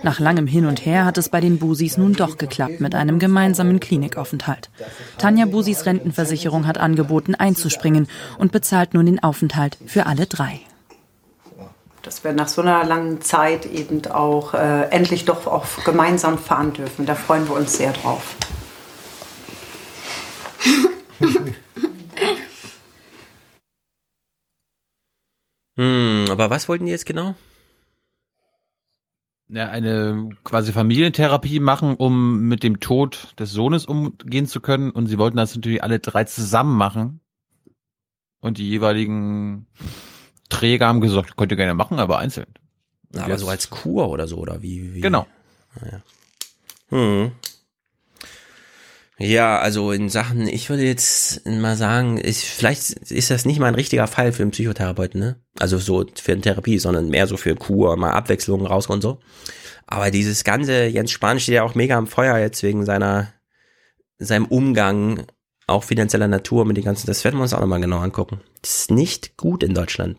Nach 0.03 0.19
langem 0.19 0.47
Hin 0.47 0.65
und 0.65 0.83
Her 0.85 1.05
hat 1.05 1.19
es 1.19 1.29
bei 1.29 1.39
den 1.39 1.59
Busis 1.59 1.97
nun 1.97 2.13
doch 2.13 2.37
geklappt 2.39 2.81
mit 2.81 2.95
einem 2.95 3.19
gemeinsamen 3.19 3.79
Klinikaufenthalt. 3.79 4.71
Tanja 5.19 5.45
Busis 5.45 5.85
Rentenversicherung 5.85 6.65
hat 6.65 6.79
angeboten, 6.79 7.35
einzuspringen 7.35 8.07
und 8.39 8.51
bezahlt 8.51 8.95
nun 8.95 9.05
den 9.05 9.21
Aufenthalt 9.21 9.77
für 9.85 10.07
alle 10.07 10.25
drei. 10.25 10.61
Dass 12.01 12.23
wir 12.23 12.33
nach 12.33 12.47
so 12.47 12.61
einer 12.61 12.83
langen 12.83 13.21
Zeit 13.21 13.65
eben 13.65 14.05
auch 14.07 14.53
äh, 14.53 14.89
endlich 14.89 15.25
doch 15.25 15.47
auch 15.47 15.65
gemeinsam 15.83 16.37
fahren 16.37 16.73
dürfen. 16.73 17.05
Da 17.05 17.15
freuen 17.15 17.47
wir 17.47 17.55
uns 17.55 17.77
sehr 17.77 17.93
drauf. 17.93 18.35
Hm, 25.77 26.25
aber 26.29 26.49
was 26.49 26.67
wollten 26.67 26.85
die 26.85 26.91
jetzt 26.91 27.05
genau? 27.05 27.33
Ja, 29.47 29.69
eine 29.69 30.29
quasi 30.43 30.71
Familientherapie 30.71 31.59
machen, 31.59 31.95
um 31.95 32.47
mit 32.47 32.63
dem 32.63 32.79
Tod 32.79 33.33
des 33.39 33.51
Sohnes 33.51 33.85
umgehen 33.85 34.47
zu 34.47 34.61
können. 34.61 34.91
Und 34.91 35.07
sie 35.07 35.17
wollten 35.17 35.37
das 35.37 35.55
natürlich 35.55 35.83
alle 35.83 35.99
drei 35.99 36.23
zusammen 36.23 36.77
machen. 36.77 37.19
Und 38.39 38.59
die 38.59 38.69
jeweiligen 38.69 39.67
Träger 40.51 40.87
haben 40.87 41.01
gesagt, 41.01 41.35
könnt 41.37 41.51
ihr 41.51 41.57
gerne 41.57 41.73
machen, 41.73 41.99
aber 41.99 42.19
einzeln. 42.19 42.47
Und 43.13 43.19
Aber 43.19 43.37
so 43.37 43.49
als 43.49 43.69
Kur 43.69 44.09
oder 44.09 44.27
so, 44.27 44.37
oder 44.37 44.61
wie? 44.61 44.93
wie? 44.93 45.01
Genau. 45.01 45.25
Ja. 45.81 46.01
Hm. 46.89 47.31
Ja, 49.17 49.59
also 49.59 49.91
in 49.91 50.09
Sachen, 50.09 50.47
ich 50.47 50.69
würde 50.69 50.83
jetzt 50.83 51.45
mal 51.45 51.75
sagen, 51.75 52.19
ich, 52.23 52.39
vielleicht 52.39 52.89
ist 52.89 53.29
das 53.29 53.45
nicht 53.45 53.59
mal 53.59 53.67
ein 53.67 53.75
richtiger 53.75 54.07
Fall 54.07 54.33
für 54.33 54.41
einen 54.41 54.51
Psychotherapeuten, 54.51 55.19
ne? 55.19 55.35
Also 55.59 55.77
so 55.77 56.05
für 56.19 56.31
eine 56.31 56.41
Therapie, 56.41 56.79
sondern 56.79 57.09
mehr 57.09 57.27
so 57.27 57.37
für 57.37 57.55
Kur, 57.55 57.95
mal 57.97 58.11
Abwechslung 58.11 58.65
raus 58.65 58.87
und 58.87 59.01
so. 59.01 59.19
Aber 59.85 60.09
dieses 60.09 60.43
ganze, 60.43 60.85
Jens 60.85 61.11
Spahn 61.11 61.39
steht 61.39 61.55
ja 61.55 61.63
auch 61.63 61.75
mega 61.75 61.97
am 61.97 62.07
Feuer 62.07 62.37
jetzt 62.39 62.63
wegen 62.63 62.83
seiner, 62.85 63.31
seinem 64.17 64.45
Umgang, 64.45 65.27
auch 65.67 65.83
finanzieller 65.83 66.27
Natur 66.27 66.65
mit 66.65 66.77
den 66.77 66.85
ganzen, 66.85 67.05
das 67.05 67.23
werden 67.23 67.35
wir 67.37 67.43
uns 67.43 67.53
auch 67.53 67.59
nochmal 67.59 67.81
genau 67.81 67.99
angucken. 67.99 68.41
Das 68.61 68.75
ist 68.75 68.91
nicht 68.91 69.37
gut 69.37 69.61
in 69.61 69.75
Deutschland. 69.75 70.17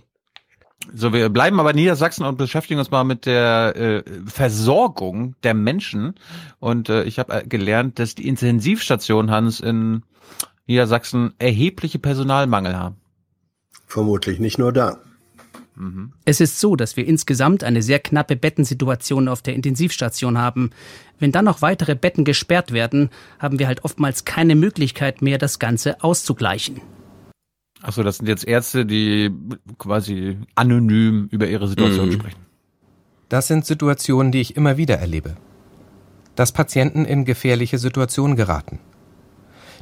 So, 0.95 1.13
wir 1.13 1.29
bleiben 1.29 1.61
aber 1.61 1.71
in 1.71 1.77
Niedersachsen 1.77 2.25
und 2.25 2.39
beschäftigen 2.39 2.79
uns 2.79 2.91
mal 2.91 3.05
mit 3.05 3.27
der 3.27 3.77
äh, 3.77 4.03
Versorgung 4.27 5.35
der 5.43 5.55
Menschen. 5.55 6.15
Und 6.59 6.89
äh, 6.89 7.05
ich 7.05 7.19
habe 7.19 7.33
äh, 7.33 7.47
gelernt, 7.47 7.99
dass 7.99 8.15
die 8.15 8.27
Intensivstation 8.27 9.31
Hans 9.31 9.61
in 9.61 10.03
Niedersachsen 10.67 11.35
erhebliche 11.39 11.99
Personalmangel 11.99 12.77
haben. 12.77 12.97
Vermutlich 13.87 14.39
nicht 14.39 14.59
nur 14.59 14.73
da. 14.73 14.99
Mhm. 15.77 16.13
Es 16.25 16.41
ist 16.41 16.61
so, 16.61 16.77
dass 16.77 16.97
wir 16.97 17.07
insgesamt 17.07 17.65
eine 17.65 17.83
sehr 17.83 17.99
knappe 17.99 18.37
Bettensituation 18.37 19.29
auf 19.29 19.43
der 19.43 19.55
Intensivstation 19.55 20.39
haben. 20.39 20.71
Wenn 21.19 21.33
dann 21.33 21.45
noch 21.45 21.63
weitere 21.63 21.95
Betten 21.95 22.25
gesperrt 22.25 22.73
werden, 22.73 23.11
haben 23.39 23.59
wir 23.59 23.67
halt 23.67 23.85
oftmals 23.85 24.25
keine 24.25 24.55
Möglichkeit 24.55 25.23
mehr, 25.23 25.39
das 25.39 25.59
Ganze 25.59 26.03
auszugleichen. 26.03 26.81
Achso, 27.83 28.03
das 28.03 28.19
sind 28.19 28.29
jetzt 28.29 28.47
Ärzte, 28.47 28.87
die 28.87 29.31
quasi 29.79 30.39
anonym 30.55 31.29
über 31.31 31.49
ihre 31.49 31.69
Situation 31.69 32.09
mhm. 32.09 32.13
sprechen. 32.13 32.41
Das 33.29 33.49
sind 33.49 33.67
Situationen, 33.67 34.31
die 34.31 34.41
ich 34.41 34.57
immer 34.57 34.77
wieder 34.77 34.99
erlebe. 34.99 35.37
Dass 36.37 36.53
Patienten 36.53 37.05
in 37.05 37.25
gefährliche 37.25 37.79
Situationen 37.79 38.37
geraten. 38.37 38.79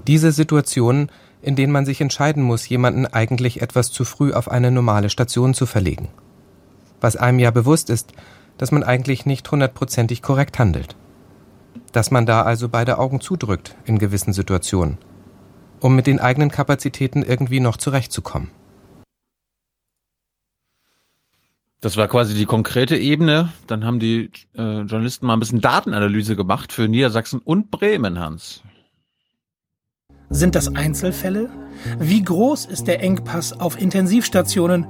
Diese 0.07 0.33
Situationen 0.33 1.11
in 1.43 1.57
denen 1.57 1.73
man 1.73 1.87
sich 1.87 2.01
entscheiden 2.01 2.43
muss, 2.43 2.69
jemanden 2.69 3.07
eigentlich 3.07 3.62
etwas 3.62 3.91
zu 3.91 4.05
früh 4.05 4.33
auf 4.33 4.51
eine 4.51 4.70
normale 4.70 5.11
Station 5.11 5.55
zu 5.55 5.67
verlegen. 5.67 6.09
Was 7.01 7.17
einem 7.17 7.39
ja 7.39 7.51
bewusst 7.51 7.91
ist, 7.91 8.12
dass 8.59 8.73
man 8.73 8.83
eigentlich 8.83 9.25
nicht 9.25 9.51
hundertprozentig 9.51 10.20
korrekt 10.20 10.59
handelt. 10.59 10.97
Dass 11.93 12.11
man 12.11 12.27
da 12.27 12.43
also 12.43 12.69
beide 12.69 12.99
Augen 12.99 13.20
zudrückt 13.20 13.75
in 13.85 13.99
gewissen 13.99 14.33
Situationen, 14.33 14.99
um 15.81 15.97
mit 15.97 16.07
den 16.07 16.20
eigenen 16.20 16.50
Kapazitäten 16.50 17.23
irgendwie 17.23 17.60
noch 17.60 17.76
zurechtzukommen. 17.76 18.50
Das 21.81 21.97
war 21.97 22.09
quasi 22.09 22.34
die 22.34 22.44
konkrete 22.44 22.97
Ebene. 22.97 23.52
Dann 23.67 23.84
haben 23.84 24.00
die 24.00 24.31
äh, 24.55 24.81
Journalisten 24.83 25.26
mal 25.26 25.33
ein 25.33 25.41
bisschen 25.41 25.62
Datenanalyse 25.62 26.36
gemacht 26.36 26.73
für 26.73 26.89
Niedersachsen 26.89 27.41
und 27.42 27.70
Bremen, 27.70 28.18
Hans. 28.18 28.62
Sind 30.28 30.55
das 30.55 30.75
Einzelfälle? 30.75 31.50
Wie 31.99 32.23
groß 32.23 32.67
ist 32.67 32.86
der 32.86 33.02
Engpass 33.02 33.59
auf 33.59 33.81
Intensivstationen? 33.81 34.86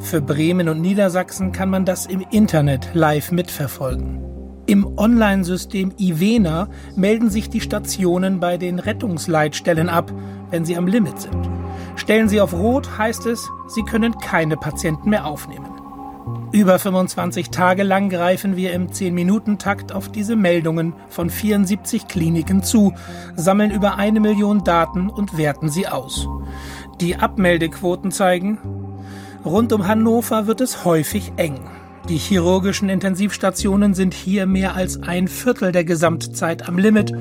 Für 0.00 0.20
Bremen 0.20 0.68
und 0.68 0.80
Niedersachsen 0.80 1.52
kann 1.52 1.70
man 1.70 1.84
das 1.84 2.06
im 2.06 2.24
Internet 2.30 2.90
live 2.92 3.30
mitverfolgen. 3.30 4.41
Im 4.72 4.96
Online-System 4.96 5.92
Ivena 5.98 6.66
melden 6.96 7.28
sich 7.28 7.50
die 7.50 7.60
Stationen 7.60 8.40
bei 8.40 8.56
den 8.56 8.78
Rettungsleitstellen 8.78 9.90
ab, 9.90 10.10
wenn 10.48 10.64
sie 10.64 10.78
am 10.78 10.86
Limit 10.86 11.20
sind. 11.20 11.50
Stellen 11.94 12.30
sie 12.30 12.40
auf 12.40 12.54
Rot, 12.54 12.96
heißt 12.96 13.26
es, 13.26 13.50
sie 13.68 13.82
können 13.82 14.16
keine 14.16 14.56
Patienten 14.56 15.10
mehr 15.10 15.26
aufnehmen. 15.26 15.68
Über 16.52 16.78
25 16.78 17.50
Tage 17.50 17.82
lang 17.82 18.08
greifen 18.08 18.56
wir 18.56 18.72
im 18.72 18.86
10-Minuten-Takt 18.86 19.92
auf 19.92 20.08
diese 20.08 20.36
Meldungen 20.36 20.94
von 21.10 21.28
74 21.28 22.08
Kliniken 22.08 22.62
zu, 22.62 22.94
sammeln 23.36 23.72
über 23.72 23.96
eine 23.96 24.20
Million 24.20 24.64
Daten 24.64 25.10
und 25.10 25.36
werten 25.36 25.68
sie 25.68 25.86
aus. 25.86 26.26
Die 26.98 27.16
Abmeldequoten 27.16 28.10
zeigen, 28.10 28.56
rund 29.44 29.70
um 29.74 29.86
Hannover 29.86 30.46
wird 30.46 30.62
es 30.62 30.86
häufig 30.86 31.34
eng. 31.36 31.60
Die 32.08 32.18
chirurgischen 32.18 32.88
Intensivstationen 32.88 33.94
sind 33.94 34.12
hier 34.12 34.46
mehr 34.46 34.74
als 34.74 35.02
ein 35.02 35.28
Viertel 35.28 35.70
der 35.70 35.84
Gesamtzeit 35.84 36.68
am 36.68 36.76
Limit. 36.76 37.12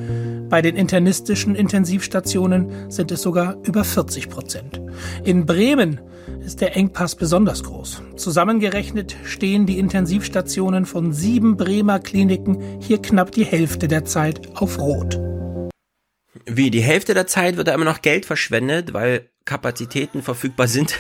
Bei 0.50 0.64
den 0.64 0.76
internistischen 0.76 1.56
Intensivstationen 1.56 2.90
sind 2.92 3.11
es 3.11 3.22
sogar 3.22 3.58
über 3.64 3.84
40 3.84 4.27
Prozent. 4.30 4.82
In 5.24 5.45
Bremen 5.45 6.01
ist 6.43 6.61
der 6.61 6.76
Engpass 6.76 7.16
besonders 7.16 7.64
groß. 7.64 8.01
Zusammengerechnet 8.16 9.16
stehen 9.24 9.68
die 9.68 9.77
Intensivstationen 9.77 10.88
von 10.88 11.14
sieben 11.14 11.58
Bremer 11.58 12.00
Kliniken 12.00 12.82
hier 12.82 13.01
knapp 13.01 13.32
die 13.32 13.45
Hälfte 13.45 13.88
der 13.88 14.06
Zeit 14.06 14.50
auf 14.56 14.80
Rot. 14.80 15.19
Wie, 16.45 16.72
die 16.72 16.82
Hälfte 16.82 17.14
der 17.14 17.27
Zeit 17.27 17.56
wird 17.56 17.68
da 17.68 17.76
immer 17.76 17.85
noch 17.85 18.01
Geld 18.01 18.26
verschwendet, 18.26 18.93
weil 18.93 19.30
Kapazitäten 19.45 20.24
verfügbar 20.24 20.68
sind? 20.68 20.98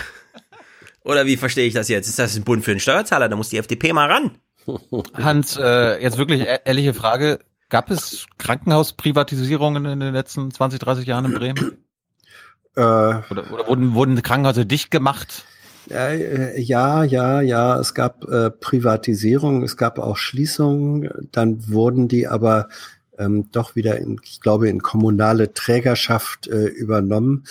Oder 1.03 1.25
wie 1.25 1.37
verstehe 1.37 1.67
ich 1.67 1.73
das 1.73 1.87
jetzt? 1.87 2.07
Ist 2.07 2.19
das 2.19 2.35
ein 2.35 2.43
Bund 2.43 2.63
für 2.63 2.71
den 2.71 2.79
Steuerzahler? 2.79 3.29
Da 3.29 3.35
muss 3.35 3.49
die 3.49 3.57
FDP 3.57 3.93
mal 3.93 4.11
ran. 4.11 4.31
Hans, 5.13 5.57
äh, 5.57 6.01
jetzt 6.01 6.17
wirklich 6.17 6.41
e-, 6.41 6.59
ehrliche 6.65 6.93
Frage. 6.93 7.39
Gab 7.69 7.89
es 7.89 8.27
Krankenhausprivatisierungen 8.37 9.85
in 9.85 9.99
den 9.99 10.13
letzten 10.13 10.51
20, 10.51 10.79
30 10.79 11.07
Jahren 11.07 11.25
in 11.25 11.33
Bremen? 11.33 11.77
Äh, 12.73 12.79
oder, 12.79 13.51
oder 13.51 13.67
wurden, 13.67 13.93
wurden 13.95 14.21
Krankenhäuser 14.21 14.63
dicht 14.63 14.91
gemacht? 14.91 15.43
Äh, 15.89 16.61
ja, 16.61 17.03
ja, 17.03 17.41
ja. 17.41 17.77
Es 17.77 17.93
gab 17.93 18.23
äh, 18.29 18.49
Privatisierung, 18.49 19.63
es 19.63 19.75
gab 19.75 19.99
auch 19.99 20.15
Schließungen. 20.15 21.09
Dann 21.33 21.67
wurden 21.67 22.07
die 22.07 22.29
aber 22.29 22.69
ähm, 23.17 23.49
doch 23.51 23.75
wieder, 23.75 23.97
in, 23.97 24.19
ich 24.23 24.39
glaube, 24.39 24.69
in 24.69 24.81
kommunale 24.81 25.53
Trägerschaft 25.53 26.47
äh, 26.47 26.67
übernommen. 26.67 27.45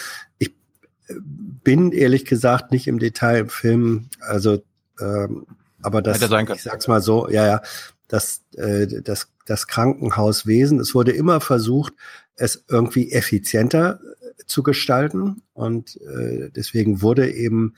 Äh, 1.10 1.14
bin 1.62 1.92
ehrlich 1.92 2.24
gesagt 2.24 2.72
nicht 2.72 2.86
im 2.86 2.98
Detail 2.98 3.40
im 3.40 3.48
Film, 3.48 4.08
also 4.20 4.62
ähm, 5.00 5.46
aber 5.82 6.02
das, 6.02 6.20
ich 6.22 6.62
sag's 6.62 6.88
mal 6.88 7.00
so, 7.00 7.28
ja, 7.28 7.46
ja, 7.46 7.62
das, 8.08 8.42
äh, 8.56 8.86
das, 8.86 9.32
das 9.46 9.66
Krankenhauswesen, 9.66 10.78
es 10.80 10.94
wurde 10.94 11.12
immer 11.12 11.40
versucht, 11.40 11.94
es 12.36 12.64
irgendwie 12.68 13.12
effizienter 13.12 14.00
zu 14.46 14.62
gestalten. 14.62 15.42
Und 15.52 15.98
äh, 16.02 16.50
deswegen 16.50 17.02
wurde 17.02 17.30
eben 17.30 17.74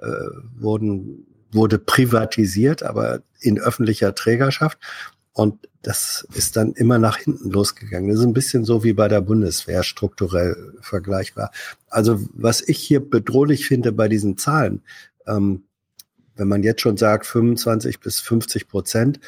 äh, 0.00 0.06
wurden, 0.54 1.26
wurde 1.50 1.78
privatisiert, 1.78 2.82
aber 2.82 3.22
in 3.40 3.58
öffentlicher 3.58 4.14
Trägerschaft. 4.14 4.78
Und 5.32 5.68
das 5.82 6.26
ist 6.34 6.56
dann 6.56 6.72
immer 6.72 6.98
nach 6.98 7.18
hinten 7.18 7.50
losgegangen. 7.50 8.08
Das 8.08 8.20
ist 8.20 8.24
ein 8.24 8.32
bisschen 8.32 8.64
so 8.64 8.84
wie 8.84 8.92
bei 8.92 9.08
der 9.08 9.20
Bundeswehr 9.20 9.82
strukturell 9.82 10.74
vergleichbar. 10.80 11.50
Also 11.88 12.20
was 12.32 12.60
ich 12.60 12.78
hier 12.78 13.00
bedrohlich 13.00 13.66
finde 13.66 13.92
bei 13.92 14.08
diesen 14.08 14.38
Zahlen, 14.38 14.82
ähm, 15.26 15.64
wenn 16.36 16.48
man 16.48 16.62
jetzt 16.62 16.80
schon 16.80 16.96
sagt 16.96 17.26
25 17.26 18.00
bis 18.00 18.20
50 18.20 18.68
Prozent 18.68 19.20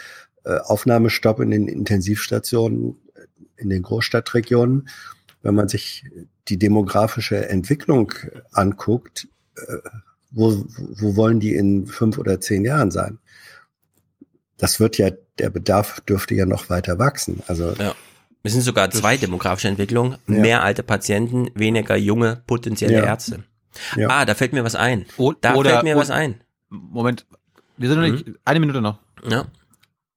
äh, 0.44 0.56
Aufnahmestopp 0.58 1.40
in 1.40 1.50
den 1.50 1.68
Intensivstationen 1.68 2.96
in 3.56 3.70
den 3.70 3.82
Großstadtregionen, 3.82 4.88
wenn 5.42 5.54
man 5.54 5.68
sich 5.68 6.04
die 6.48 6.58
demografische 6.58 7.48
Entwicklung 7.48 8.12
anguckt, 8.52 9.28
äh, 9.56 9.78
wo, 10.30 10.64
wo 10.76 11.16
wollen 11.16 11.40
die 11.40 11.54
in 11.54 11.86
fünf 11.86 12.18
oder 12.18 12.40
zehn 12.40 12.64
Jahren 12.64 12.90
sein? 12.90 13.18
Das 14.58 14.80
wird 14.80 14.98
ja, 14.98 15.10
der 15.38 15.50
Bedarf 15.50 16.00
dürfte 16.00 16.34
ja 16.34 16.46
noch 16.46 16.70
weiter 16.70 16.98
wachsen. 16.98 17.42
Also 17.46 17.72
ja. 17.72 17.94
Es 18.42 18.52
sind 18.52 18.62
sogar 18.62 18.90
zwei 18.90 19.16
demografische 19.16 19.68
Entwicklungen. 19.68 20.18
Ja. 20.28 20.34
Mehr 20.34 20.62
alte 20.62 20.82
Patienten, 20.82 21.48
weniger 21.54 21.96
junge 21.96 22.42
potenzielle 22.46 22.98
ja. 22.98 23.04
Ärzte. 23.04 23.44
Ja. 23.96 24.08
Ah, 24.08 24.24
da 24.24 24.34
fällt 24.34 24.52
mir 24.52 24.64
was 24.64 24.74
ein. 24.74 25.06
Da 25.40 25.54
oder, 25.54 25.70
fällt 25.70 25.84
mir 25.84 25.96
was 25.96 26.10
ein. 26.10 26.42
Moment, 26.68 27.26
wir 27.76 27.88
sind 27.88 28.00
noch 28.00 28.08
nicht, 28.08 28.26
mhm. 28.26 28.36
eine 28.44 28.60
Minute 28.60 28.80
noch. 28.80 28.98
Ja 29.28 29.46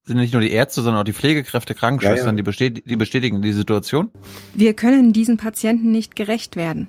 sind 0.08 0.18
nicht 0.18 0.34
nur 0.34 0.42
die 0.42 0.52
Ärzte, 0.52 0.82
sondern 0.82 1.02
auch 1.02 1.06
die 1.06 1.14
Pflegekräfte, 1.14 1.76
Krankenschwestern, 1.76 2.28
ja, 2.28 2.32
ja. 2.32 2.38
Die, 2.38 2.44
bestätigen, 2.44 2.90
die 2.90 2.96
bestätigen 2.96 3.42
die 3.42 3.52
Situation? 3.52 4.10
Wir 4.54 4.74
können 4.74 5.14
diesen 5.14 5.38
Patienten 5.38 5.92
nicht 5.92 6.16
gerecht 6.16 6.56
werden. 6.56 6.88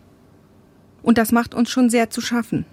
Und 1.03 1.19
das 1.19 1.33
macht 1.33 1.55
uns 1.55 1.69
schon 1.69 1.91
sehr 1.91 2.11
zu 2.11 2.21
schaffen. 2.21 2.65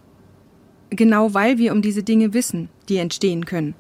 Genau 0.91 1.33
weil 1.33 1.57
wir 1.57 1.73
um 1.73 1.81
diese 1.81 2.03
Dinge 2.03 2.33
wissen, 2.33 2.69
die 2.89 2.97
entstehen 2.97 3.45
können. 3.45 3.73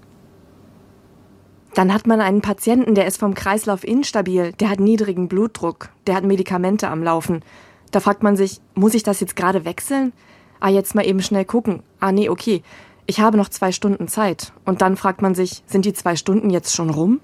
Dann 1.75 1.93
hat 1.93 2.07
man 2.07 2.21
einen 2.21 2.41
Patienten, 2.41 2.95
der 2.95 3.05
ist 3.05 3.19
vom 3.19 3.35
Kreislauf 3.35 3.83
instabil, 3.83 4.53
der 4.53 4.69
hat 4.69 4.79
niedrigen 4.79 5.27
Blutdruck, 5.27 5.89
der 6.07 6.15
hat 6.15 6.23
Medikamente 6.23 6.87
am 6.87 7.03
Laufen. 7.03 7.43
Da 7.91 7.99
fragt 7.99 8.23
man 8.23 8.35
sich, 8.35 8.59
muss 8.73 8.95
ich 8.95 9.03
das 9.03 9.19
jetzt 9.19 9.35
gerade 9.35 9.65
wechseln? 9.65 10.13
Ah, 10.59 10.69
jetzt 10.69 10.95
mal 10.95 11.05
eben 11.05 11.21
schnell 11.21 11.45
gucken. 11.45 11.83
Ah, 11.99 12.11
nee, 12.11 12.29
okay 12.29 12.63
ich 13.07 13.19
habe 13.19 13.37
noch 13.37 13.49
zwei 13.49 13.71
Stunden 13.71 14.07
Zeit. 14.07 14.53
Und 14.65 14.81
dann 14.81 14.97
fragt 14.97 15.21
man 15.21 15.35
sich, 15.35 15.63
sind 15.67 15.85
die 15.85 15.93
zwei 15.93 16.15
Stunden 16.15 16.49
jetzt 16.49 16.73
schon 16.73 16.89
rum? 16.89 17.21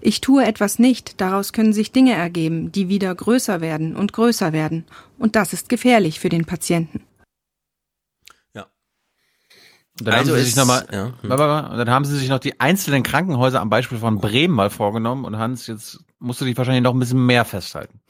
Ich 0.00 0.20
tue 0.20 0.44
etwas 0.44 0.78
nicht, 0.78 1.20
daraus 1.20 1.52
können 1.52 1.72
sich 1.72 1.90
Dinge 1.90 2.12
ergeben, 2.12 2.70
die 2.70 2.88
wieder 2.88 3.12
größer 3.12 3.60
werden 3.60 3.96
und 3.96 4.12
größer 4.12 4.52
werden. 4.52 4.84
Und 5.18 5.34
das 5.34 5.52
ist 5.52 5.68
gefährlich 5.68 6.20
für 6.20 6.28
den 6.28 6.44
Patienten. 6.44 7.02
Und 10.00 10.06
dann, 10.06 10.14
also 10.14 10.32
haben 10.32 10.38
sie 10.38 10.44
sich 10.44 10.56
noch 10.56 10.66
mal, 10.66 10.86
ja. 10.92 11.12
hm. 11.22 11.28
dann 11.30 11.90
haben 11.90 12.04
sie 12.04 12.16
sich 12.16 12.28
noch 12.28 12.38
die 12.38 12.60
einzelnen 12.60 13.02
Krankenhäuser 13.02 13.60
am 13.60 13.68
Beispiel 13.70 13.98
von 13.98 14.18
Bremen 14.18 14.54
mal 14.54 14.70
vorgenommen. 14.70 15.24
Und 15.24 15.38
Hans, 15.38 15.66
jetzt 15.66 15.98
musst 16.18 16.40
du 16.40 16.44
dich 16.44 16.56
wahrscheinlich 16.56 16.82
noch 16.82 16.94
ein 16.94 16.98
bisschen 16.98 17.24
mehr 17.24 17.44
festhalten. 17.44 18.00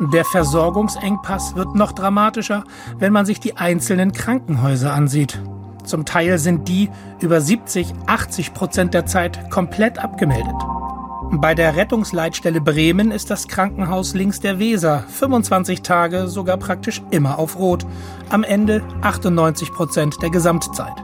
Der 0.00 0.24
Versorgungsengpass 0.24 1.56
wird 1.56 1.74
noch 1.74 1.92
dramatischer, 1.92 2.64
wenn 2.98 3.12
man 3.12 3.26
sich 3.26 3.38
die 3.38 3.58
einzelnen 3.58 4.12
Krankenhäuser 4.12 4.94
ansieht. 4.94 5.38
Zum 5.84 6.06
Teil 6.06 6.38
sind 6.38 6.68
die 6.68 6.88
über 7.20 7.40
70, 7.40 7.92
80 8.06 8.54
Prozent 8.54 8.94
der 8.94 9.04
Zeit 9.04 9.50
komplett 9.50 9.98
abgemeldet. 9.98 10.56
Bei 11.32 11.54
der 11.54 11.76
Rettungsleitstelle 11.76 12.60
Bremen 12.60 13.12
ist 13.12 13.30
das 13.30 13.46
Krankenhaus 13.46 14.14
links 14.14 14.40
der 14.40 14.58
Weser 14.58 15.04
25 15.08 15.80
Tage 15.80 16.26
sogar 16.26 16.56
praktisch 16.56 17.02
immer 17.12 17.38
auf 17.38 17.56
Rot. 17.56 17.86
Am 18.30 18.42
Ende 18.42 18.82
98 19.02 19.70
Prozent 19.70 20.20
der 20.22 20.30
Gesamtzeit. 20.30 20.96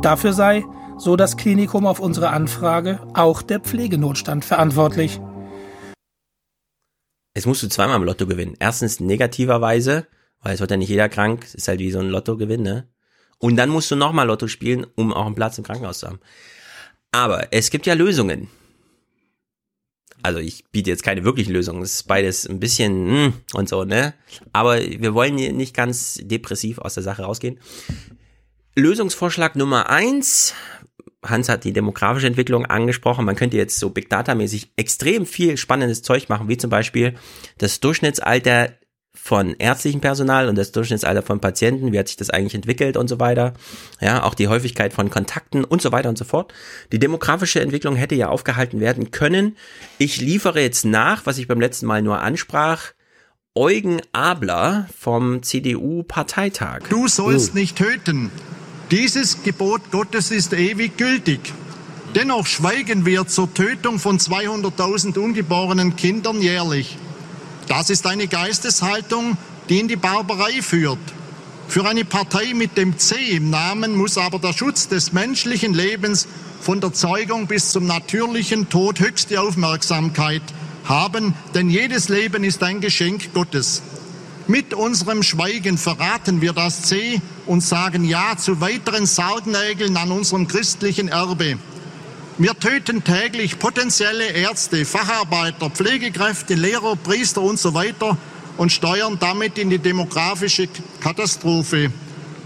Dafür 0.00 0.34
sei, 0.34 0.64
so 0.98 1.16
das 1.16 1.36
Klinikum 1.36 1.84
auf 1.84 1.98
unsere 1.98 2.30
Anfrage, 2.30 3.00
auch 3.14 3.42
der 3.42 3.58
Pflegenotstand 3.58 4.44
verantwortlich. 4.44 5.20
es 7.34 7.44
musst 7.44 7.64
du 7.64 7.68
zweimal 7.68 7.96
im 7.96 8.04
Lotto 8.04 8.26
gewinnen. 8.28 8.54
Erstens 8.60 9.00
negativerweise, 9.00 10.06
weil 10.42 10.54
es 10.54 10.60
wird 10.60 10.70
ja 10.70 10.76
nicht 10.76 10.90
jeder 10.90 11.08
krank, 11.08 11.42
es 11.44 11.56
ist 11.56 11.66
halt 11.66 11.80
wie 11.80 11.90
so 11.90 11.98
ein 11.98 12.08
Lottogewinn, 12.08 12.62
ne? 12.62 12.88
Und 13.38 13.56
dann 13.56 13.68
musst 13.68 13.90
du 13.90 13.96
nochmal 13.96 14.28
Lotto 14.28 14.46
spielen, 14.46 14.86
um 14.94 15.12
auch 15.12 15.26
einen 15.26 15.34
Platz 15.34 15.58
im 15.58 15.64
Krankenhaus 15.64 15.98
zu 15.98 16.06
haben. 16.06 16.20
Aber 17.10 17.48
es 17.50 17.70
gibt 17.70 17.86
ja 17.86 17.94
Lösungen. 17.94 18.48
Also 20.22 20.38
ich 20.38 20.64
biete 20.70 20.90
jetzt 20.90 21.02
keine 21.02 21.24
wirklichen 21.24 21.52
Lösungen, 21.52 21.82
es 21.82 21.94
ist 21.94 22.08
beides 22.08 22.48
ein 22.48 22.60
bisschen 22.60 23.26
mm, 23.26 23.32
und 23.54 23.68
so, 23.68 23.84
ne? 23.84 24.14
Aber 24.52 24.80
wir 24.80 25.14
wollen 25.14 25.38
hier 25.38 25.52
nicht 25.52 25.74
ganz 25.74 26.20
depressiv 26.22 26.78
aus 26.78 26.94
der 26.94 27.02
Sache 27.02 27.22
rausgehen. 27.22 27.58
Lösungsvorschlag 28.74 29.56
Nummer 29.56 29.90
eins. 29.90 30.54
Hans 31.24 31.48
hat 31.48 31.64
die 31.64 31.72
demografische 31.72 32.26
Entwicklung 32.26 32.66
angesprochen. 32.66 33.24
Man 33.24 33.36
könnte 33.36 33.56
jetzt 33.56 33.78
so 33.78 33.90
Big 33.90 34.10
Data 34.10 34.34
mäßig 34.34 34.72
extrem 34.76 35.26
viel 35.26 35.56
spannendes 35.56 36.02
Zeug 36.02 36.28
machen, 36.28 36.48
wie 36.48 36.56
zum 36.56 36.70
Beispiel 36.70 37.14
das 37.58 37.80
Durchschnittsalter 37.80 38.70
von 39.24 39.54
ärztlichem 39.56 40.00
Personal 40.00 40.48
und 40.48 40.58
das 40.58 40.72
Durchschnittsalter 40.72 41.22
von 41.22 41.38
Patienten, 41.38 41.92
wie 41.92 41.98
hat 42.00 42.08
sich 42.08 42.16
das 42.16 42.28
eigentlich 42.28 42.56
entwickelt 42.56 42.96
und 42.96 43.06
so 43.06 43.20
weiter. 43.20 43.54
Ja, 44.00 44.24
auch 44.24 44.34
die 44.34 44.48
Häufigkeit 44.48 44.92
von 44.92 45.10
Kontakten 45.10 45.62
und 45.62 45.80
so 45.80 45.92
weiter 45.92 46.08
und 46.08 46.18
so 46.18 46.24
fort. 46.24 46.52
Die 46.90 46.98
demografische 46.98 47.60
Entwicklung 47.60 47.94
hätte 47.94 48.16
ja 48.16 48.30
aufgehalten 48.30 48.80
werden 48.80 49.12
können. 49.12 49.56
Ich 49.98 50.20
liefere 50.20 50.60
jetzt 50.60 50.84
nach, 50.84 51.24
was 51.24 51.38
ich 51.38 51.46
beim 51.46 51.60
letzten 51.60 51.86
Mal 51.86 52.02
nur 52.02 52.20
ansprach. 52.20 52.94
Eugen 53.54 54.02
Abler 54.10 54.88
vom 54.98 55.44
CDU-Parteitag. 55.44 56.80
Du 56.88 57.06
sollst 57.06 57.54
nicht 57.54 57.76
töten. 57.76 58.32
Dieses 58.90 59.44
Gebot 59.44 59.92
Gottes 59.92 60.32
ist 60.32 60.52
ewig 60.52 60.96
gültig. 60.96 61.54
Dennoch 62.16 62.46
schweigen 62.46 63.06
wir 63.06 63.28
zur 63.28 63.54
Tötung 63.54 64.00
von 64.00 64.18
200.000 64.18 65.16
ungeborenen 65.16 65.94
Kindern 65.94 66.42
jährlich. 66.42 66.98
Das 67.74 67.88
ist 67.88 68.06
eine 68.06 68.28
Geisteshaltung, 68.28 69.38
die 69.70 69.80
in 69.80 69.88
die 69.88 69.96
Barbarei 69.96 70.60
führt. 70.60 70.98
Für 71.68 71.88
eine 71.88 72.04
Partei 72.04 72.52
mit 72.52 72.76
dem 72.76 72.98
C 72.98 73.14
im 73.30 73.48
Namen 73.48 73.96
muss 73.96 74.18
aber 74.18 74.38
der 74.38 74.52
Schutz 74.52 74.88
des 74.88 75.14
menschlichen 75.14 75.72
Lebens 75.72 76.28
von 76.60 76.82
der 76.82 76.92
Zeugung 76.92 77.46
bis 77.46 77.72
zum 77.72 77.86
natürlichen 77.86 78.68
Tod 78.68 79.00
höchste 79.00 79.40
Aufmerksamkeit 79.40 80.42
haben, 80.84 81.32
denn 81.54 81.70
jedes 81.70 82.10
Leben 82.10 82.44
ist 82.44 82.62
ein 82.62 82.82
Geschenk 82.82 83.32
Gottes. 83.32 83.80
Mit 84.46 84.74
unserem 84.74 85.22
Schweigen 85.22 85.78
verraten 85.78 86.42
wir 86.42 86.52
das 86.52 86.82
C 86.82 87.22
und 87.46 87.62
sagen 87.62 88.04
Ja 88.04 88.36
zu 88.36 88.60
weiteren 88.60 89.06
Sargnägeln 89.06 89.96
an 89.96 90.12
unserem 90.12 90.46
christlichen 90.46 91.08
Erbe. 91.08 91.56
Wir 92.38 92.58
töten 92.58 93.04
täglich 93.04 93.58
potenzielle 93.58 94.24
Ärzte, 94.24 94.86
Facharbeiter, 94.86 95.68
Pflegekräfte, 95.68 96.54
Lehrer, 96.54 96.96
Priester 96.96 97.42
und 97.42 97.58
so 97.58 97.74
weiter 97.74 98.16
und 98.56 98.72
steuern 98.72 99.18
damit 99.20 99.58
in 99.58 99.68
die 99.68 99.78
demografische 99.78 100.66
Katastrophe. 101.00 101.92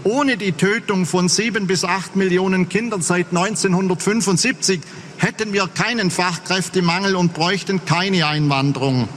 Ohne 0.03 0.37
die 0.37 0.51
Tötung 0.51 1.05
von 1.05 1.29
sieben 1.29 1.67
bis 1.67 1.85
acht 1.85 2.15
Millionen 2.15 2.69
Kindern 2.69 3.01
seit 3.01 3.27
1975 3.29 4.81
hätten 5.17 5.53
wir 5.53 5.67
keinen 5.67 6.11
Fachkräftemangel 6.11 7.15
und 7.15 7.33
bräuchten 7.33 7.83
keine 7.85 8.27
Einwanderung. 8.27 9.07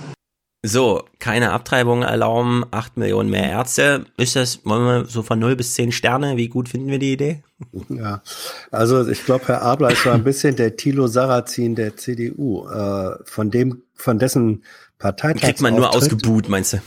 So, 0.62 1.04
keine 1.18 1.52
Abtreibung 1.52 2.02
erlauben, 2.02 2.64
acht 2.70 2.98
Millionen 2.98 3.30
mehr 3.30 3.48
Ärzte. 3.48 4.04
Ist 4.18 4.36
das, 4.36 4.60
wollen 4.64 4.84
wir 4.84 5.04
so 5.06 5.22
von 5.22 5.38
null 5.38 5.56
bis 5.56 5.72
zehn 5.72 5.90
Sterne? 5.90 6.36
Wie 6.36 6.48
gut 6.48 6.68
finden 6.68 6.88
wir 6.88 6.98
die 6.98 7.14
Idee? 7.14 7.42
Ja, 7.88 8.22
also 8.70 9.08
ich 9.08 9.24
glaube, 9.24 9.48
Herr 9.48 9.62
Abler 9.62 9.92
ist 9.92 10.02
so 10.02 10.10
ein 10.10 10.22
bisschen 10.24 10.56
der 10.56 10.76
Thilo 10.76 11.06
Sarrazin 11.06 11.74
der 11.76 11.96
CDU. 11.96 12.68
Äh, 12.68 13.16
von 13.24 13.50
dem, 13.50 13.82
von 13.94 14.18
dessen 14.18 14.62
Parteitag. 14.98 15.40
Kriegt 15.40 15.62
man 15.62 15.74
nur 15.74 15.94
ausgebuht, 15.94 16.50
meinst 16.50 16.74
du? 16.74 16.78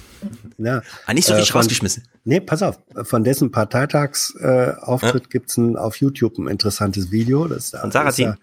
Ja. 0.60 0.84
Ah, 1.08 1.14
nicht 1.14 1.26
so 1.26 1.34
richtig 1.34 1.50
äh, 1.50 1.52
von, 1.53 1.61
rausgeschmissen. 1.61 2.03
Nee, 2.26 2.42
pass 2.42 2.61
auf. 2.61 2.80
Von 3.03 3.24
dessen 3.24 3.52
Parteitagsauftritt 3.52 5.16
äh, 5.16 5.26
ja. 5.26 5.30
gibt's 5.30 5.58
ein, 5.58 5.77
auf 5.77 5.95
YouTube 5.98 6.38
ein 6.38 6.48
interessantes 6.48 7.11
Video. 7.11 7.48
Das, 7.48 7.72
von 7.72 7.92
Sarrazin? 7.92 8.35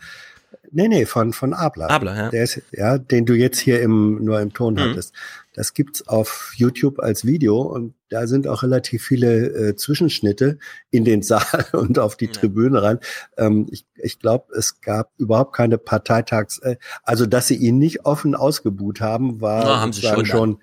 Nee, 0.73 0.89
nee, 0.89 1.07
von, 1.07 1.33
von 1.33 1.53
Abler. 1.53 1.91
Abler, 1.91 2.17
ja. 2.17 2.29
Der 2.31 2.45
ist, 2.45 2.63
ja, 2.73 2.99
den 2.99 3.27
du 3.27 3.35
jetzt 3.35 3.59
hier 3.59 3.81
im, 3.83 4.25
nur 4.25 4.41
im 4.41 4.53
Ton 4.53 4.75
mhm. 4.75 4.81
hattest. 4.81 5.15
Das 5.55 5.75
gibt's 5.75 6.07
auf 6.07 6.53
YouTube 6.57 7.01
als 7.01 7.25
Video 7.25 7.61
und 7.61 7.95
da 8.09 8.27
sind 8.27 8.47
auch 8.47 8.63
relativ 8.63 9.05
viele 9.05 9.47
äh, 9.49 9.77
Zwischenschnitte 9.77 10.59
in 10.91 11.05
den 11.05 11.23
Saal 11.25 11.67
und 11.73 11.99
auf 11.99 12.17
die 12.17 12.27
ja. 12.27 12.33
Tribüne 12.33 12.83
rein. 12.83 12.99
Ähm, 13.37 13.67
ich 13.71 13.85
ich 13.97 14.19
glaube, 14.19 14.55
es 14.57 14.81
gab 14.81 15.11
überhaupt 15.19 15.55
keine 15.55 15.79
Parteitags, 15.79 16.59
äh, 16.59 16.77
also 17.03 17.27
dass 17.27 17.49
sie 17.49 17.57
ihn 17.57 17.79
nicht 17.79 18.07
offen 18.07 18.35
ausgebuht 18.35 19.01
haben, 19.01 19.41
war 19.41 19.65
Na, 19.65 19.81
haben 19.81 19.93
schon, 19.93 20.27
schon 20.27 20.59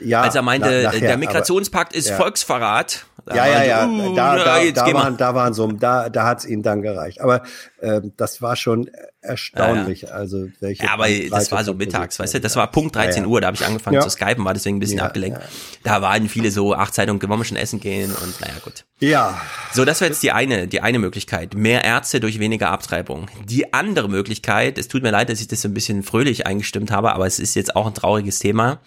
ja, 0.00 0.22
als 0.22 0.34
er 0.34 0.42
meinte, 0.42 0.68
na, 0.68 0.82
nachher, 0.88 1.00
der 1.00 1.16
Migrationspakt 1.16 1.92
aber, 1.92 1.98
ist 1.98 2.08
ja. 2.08 2.16
Volksverrat. 2.16 3.06
Ja, 3.28 3.46
ja, 3.46 3.64
ja, 3.64 3.86
uh, 3.86 4.14
da, 4.14 4.36
da, 4.36 4.70
da, 4.70 4.94
waren, 4.94 5.16
da 5.16 5.34
waren 5.34 5.54
so, 5.54 5.70
da, 5.70 6.08
da 6.08 6.26
hat's 6.26 6.44
ihnen 6.44 6.62
dann 6.62 6.82
gereicht. 6.82 7.20
Aber 7.20 7.42
äh, 7.80 8.00
das 8.16 8.40
war 8.42 8.56
schon 8.56 8.90
erstaunlich. 9.20 10.02
Ja, 10.02 10.08
ja. 10.08 10.14
Also 10.14 10.48
welche 10.60 10.84
ja, 10.84 10.92
aber 10.92 11.06
das 11.08 11.52
war 11.52 11.62
so 11.62 11.74
mittags, 11.74 12.18
weißt 12.18 12.34
du, 12.34 12.40
das 12.40 12.56
war 12.56 12.70
Punkt 12.70 12.96
13 12.96 13.26
Uhr, 13.26 13.40
da 13.40 13.48
habe 13.48 13.56
ich 13.56 13.64
angefangen 13.64 14.00
zu 14.00 14.10
skypen, 14.10 14.44
war 14.44 14.54
deswegen 14.54 14.76
ein 14.76 14.80
bisschen 14.80 15.00
abgelenkt. 15.00 15.40
Da 15.84 16.02
waren 16.02 16.28
viele 16.28 16.50
so, 16.50 16.74
ach 16.74 16.90
Zeitung, 16.90 17.22
wollen 17.22 17.40
wir 17.40 17.44
schon 17.44 17.56
essen 17.56 17.80
gehen 17.80 18.10
und 18.10 18.40
naja, 18.40 18.54
gut. 18.64 18.84
Ja. 19.00 19.40
So, 19.72 19.84
das 19.84 20.00
war 20.00 20.08
jetzt 20.08 20.22
die 20.22 20.32
eine, 20.32 20.66
die 20.66 20.80
eine 20.80 20.98
Möglichkeit. 20.98 21.54
Mehr 21.54 21.84
Ärzte 21.84 22.20
durch 22.20 22.38
weniger 22.38 22.70
Abtreibung. 22.70 23.28
Die 23.44 23.72
andere 23.72 24.08
Möglichkeit, 24.08 24.78
es 24.78 24.88
tut 24.88 25.02
mir 25.02 25.10
leid, 25.10 25.28
dass 25.28 25.40
ich 25.40 25.48
das 25.48 25.60
so 25.60 25.68
ein 25.68 25.74
bisschen 25.74 26.02
fröhlich 26.02 26.46
eingestimmt 26.46 26.90
habe, 26.90 27.12
aber 27.12 27.26
es 27.26 27.38
ist 27.38 27.54
jetzt 27.54 27.76
auch 27.76 27.86
ein 27.86 27.94
trauriges 27.94 28.38
Thema 28.38 28.80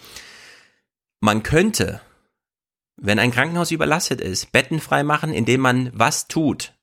man 1.24 1.42
könnte, 1.42 2.02
wenn 2.98 3.18
ein 3.18 3.32
Krankenhaus 3.32 3.72
überlastet 3.72 4.19
ist, 4.19 4.52
Betten 4.52 4.82
frei 4.82 5.03
machen, 5.03 5.34
indem 5.34 5.61
man 5.61 5.90
was 5.93 6.27
tut? 6.27 6.74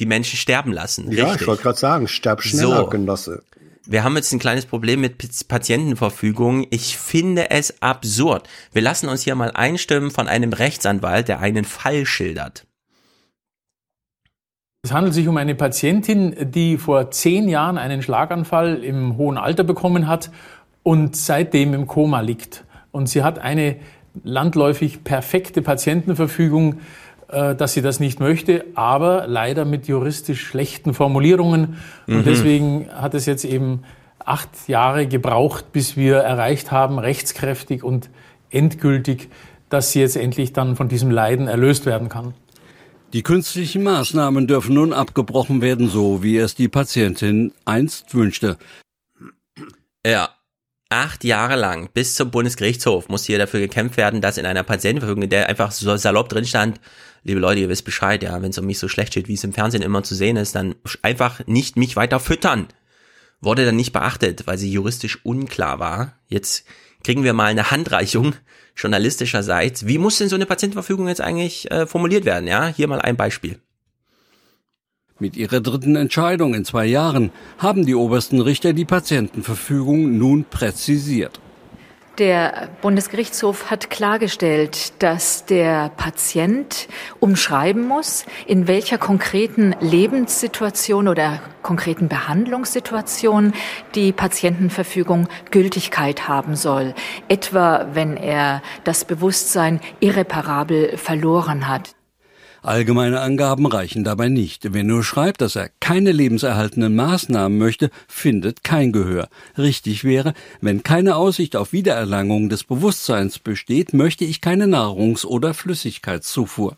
Die 0.00 0.06
Menschen 0.06 0.38
sterben 0.38 0.72
lassen. 0.72 1.12
Ja, 1.12 1.24
richtig. 1.24 1.42
ich 1.42 1.46
wollte 1.46 1.62
gerade 1.62 1.78
sagen, 1.78 2.08
sterb 2.08 2.42
schneller, 2.42 2.78
so. 2.78 2.86
Genosse. 2.86 3.42
Wir 3.84 4.02
haben 4.02 4.16
jetzt 4.16 4.32
ein 4.32 4.38
kleines 4.38 4.64
Problem 4.66 5.02
mit 5.02 5.18
Patientenverfügung. 5.46 6.66
Ich 6.70 6.96
finde 6.96 7.50
es 7.50 7.82
absurd. 7.82 8.48
Wir 8.72 8.82
lassen 8.82 9.08
uns 9.08 9.22
hier 9.22 9.34
mal 9.34 9.50
einstimmen 9.50 10.10
von 10.10 10.26
einem 10.26 10.52
Rechtsanwalt, 10.52 11.28
der 11.28 11.40
einen 11.40 11.64
Fall 11.64 12.06
schildert. 12.06 12.66
Es 14.82 14.92
handelt 14.92 15.14
sich 15.14 15.28
um 15.28 15.36
eine 15.36 15.54
Patientin, 15.54 16.50
die 16.50 16.78
vor 16.78 17.10
zehn 17.10 17.48
Jahren 17.48 17.76
einen 17.76 18.02
Schlaganfall 18.02 18.82
im 18.82 19.16
hohen 19.18 19.36
Alter 19.36 19.64
bekommen 19.64 20.08
hat 20.08 20.30
und 20.82 21.16
seitdem 21.16 21.74
im 21.74 21.86
Koma 21.86 22.20
liegt. 22.20 22.65
Und 22.96 23.08
sie 23.10 23.22
hat 23.22 23.38
eine 23.38 23.76
landläufig 24.24 25.04
perfekte 25.04 25.60
Patientenverfügung, 25.60 26.80
äh, 27.28 27.54
dass 27.54 27.74
sie 27.74 27.82
das 27.82 28.00
nicht 28.00 28.20
möchte, 28.20 28.64
aber 28.74 29.26
leider 29.26 29.66
mit 29.66 29.86
juristisch 29.86 30.42
schlechten 30.42 30.94
Formulierungen. 30.94 31.76
Und 32.06 32.16
mhm. 32.16 32.24
deswegen 32.24 32.88
hat 32.90 33.12
es 33.12 33.26
jetzt 33.26 33.44
eben 33.44 33.82
acht 34.18 34.48
Jahre 34.66 35.06
gebraucht, 35.06 35.72
bis 35.72 35.98
wir 35.98 36.16
erreicht 36.16 36.72
haben, 36.72 36.98
rechtskräftig 36.98 37.84
und 37.84 38.08
endgültig, 38.48 39.28
dass 39.68 39.92
sie 39.92 40.00
jetzt 40.00 40.16
endlich 40.16 40.54
dann 40.54 40.74
von 40.74 40.88
diesem 40.88 41.10
Leiden 41.10 41.48
erlöst 41.48 41.84
werden 41.84 42.08
kann. 42.08 42.32
Die 43.12 43.22
künstlichen 43.22 43.82
Maßnahmen 43.82 44.46
dürfen 44.46 44.74
nun 44.74 44.94
abgebrochen 44.94 45.60
werden, 45.60 45.88
so 45.88 46.22
wie 46.22 46.38
es 46.38 46.54
die 46.54 46.68
Patientin 46.68 47.52
einst 47.66 48.14
wünschte. 48.14 48.56
Ja, 50.04 50.30
acht 50.88 51.24
Jahre 51.24 51.56
lang 51.56 51.88
bis 51.92 52.14
zum 52.14 52.30
Bundesgerichtshof 52.30 53.08
muss 53.08 53.24
hier 53.24 53.38
dafür 53.38 53.60
gekämpft 53.60 53.96
werden, 53.96 54.20
dass 54.20 54.38
in 54.38 54.46
einer 54.46 54.62
Patientenverfügung, 54.62 55.24
in 55.24 55.30
der 55.30 55.48
einfach 55.48 55.72
so 55.72 55.96
salopp 55.96 56.28
drin 56.28 56.44
stand, 56.44 56.80
liebe 57.24 57.40
Leute, 57.40 57.60
ihr 57.60 57.68
wisst 57.68 57.84
Bescheid, 57.84 58.22
ja, 58.22 58.40
wenn 58.40 58.50
es 58.50 58.58
um 58.58 58.66
mich 58.66 58.78
so 58.78 58.88
schlecht 58.88 59.12
steht, 59.12 59.28
wie 59.28 59.34
es 59.34 59.44
im 59.44 59.52
Fernsehen 59.52 59.82
immer 59.82 60.02
zu 60.02 60.14
sehen 60.14 60.36
ist, 60.36 60.54
dann 60.54 60.76
einfach 61.02 61.44
nicht 61.46 61.76
mich 61.76 61.96
weiter 61.96 62.20
füttern. 62.20 62.68
Wurde 63.40 63.64
dann 63.64 63.76
nicht 63.76 63.92
beachtet, 63.92 64.46
weil 64.46 64.58
sie 64.58 64.70
juristisch 64.70 65.24
unklar 65.24 65.78
war. 65.78 66.18
Jetzt 66.28 66.64
kriegen 67.04 67.24
wir 67.24 67.32
mal 67.32 67.46
eine 67.46 67.70
Handreichung 67.70 68.34
journalistischerseits. 68.76 69.86
Wie 69.86 69.98
muss 69.98 70.18
denn 70.18 70.28
so 70.28 70.36
eine 70.36 70.46
Patientenverfügung 70.46 71.08
jetzt 71.08 71.20
eigentlich 71.20 71.70
äh, 71.70 71.86
formuliert 71.86 72.24
werden? 72.24 72.46
Ja, 72.46 72.68
hier 72.68 72.88
mal 72.88 73.00
ein 73.00 73.16
Beispiel. 73.16 73.60
Mit 75.18 75.34
ihrer 75.38 75.60
dritten 75.60 75.96
Entscheidung 75.96 76.52
in 76.52 76.66
zwei 76.66 76.84
Jahren 76.84 77.30
haben 77.56 77.86
die 77.86 77.94
obersten 77.94 78.42
Richter 78.42 78.74
die 78.74 78.84
Patientenverfügung 78.84 80.18
nun 80.18 80.44
präzisiert. 80.44 81.40
Der 82.18 82.68
Bundesgerichtshof 82.82 83.70
hat 83.70 83.88
klargestellt, 83.88 85.02
dass 85.02 85.46
der 85.46 85.90
Patient 85.90 86.88
umschreiben 87.18 87.88
muss, 87.88 88.26
in 88.46 88.68
welcher 88.68 88.98
konkreten 88.98 89.74
Lebenssituation 89.80 91.08
oder 91.08 91.40
konkreten 91.62 92.08
Behandlungssituation 92.08 93.54
die 93.94 94.12
Patientenverfügung 94.12 95.28
Gültigkeit 95.50 96.28
haben 96.28 96.56
soll. 96.56 96.94
Etwa 97.28 97.88
wenn 97.94 98.18
er 98.18 98.62
das 98.84 99.06
Bewusstsein 99.06 99.80
irreparabel 100.00 100.98
verloren 100.98 101.68
hat. 101.68 101.96
Allgemeine 102.66 103.20
Angaben 103.20 103.64
reichen 103.64 104.02
dabei 104.02 104.28
nicht. 104.28 104.72
Wer 104.72 104.82
nur 104.82 105.04
schreibt, 105.04 105.40
dass 105.40 105.54
er 105.54 105.70
keine 105.78 106.10
lebenserhaltenden 106.10 106.96
Maßnahmen 106.96 107.56
möchte, 107.56 107.92
findet 108.08 108.64
kein 108.64 108.90
Gehör. 108.90 109.28
Richtig 109.56 110.02
wäre, 110.02 110.34
wenn 110.60 110.82
keine 110.82 111.14
Aussicht 111.14 111.54
auf 111.54 111.72
Wiedererlangung 111.72 112.48
des 112.48 112.64
Bewusstseins 112.64 113.38
besteht, 113.38 113.92
möchte 113.92 114.24
ich 114.24 114.40
keine 114.40 114.66
Nahrungs- 114.66 115.24
oder 115.24 115.54
Flüssigkeitszufuhr. 115.54 116.76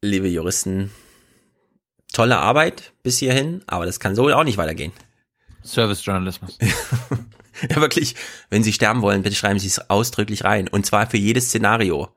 Liebe 0.00 0.28
Juristen, 0.28 0.90
tolle 2.14 2.38
Arbeit 2.38 2.94
bis 3.02 3.18
hierhin, 3.18 3.60
aber 3.66 3.84
das 3.84 4.00
kann 4.00 4.14
so 4.14 4.26
auch 4.30 4.44
nicht 4.44 4.56
weitergehen. 4.56 4.92
Service-Journalismus. 5.62 6.56
ja, 7.68 7.76
wirklich. 7.76 8.14
Wenn 8.48 8.62
Sie 8.62 8.72
sterben 8.72 9.02
wollen, 9.02 9.20
bitte 9.20 9.36
schreiben 9.36 9.58
Sie 9.58 9.66
es 9.66 9.90
ausdrücklich 9.90 10.44
rein. 10.44 10.66
Und 10.66 10.86
zwar 10.86 11.10
für 11.10 11.18
jedes 11.18 11.48
Szenario. 11.48 12.08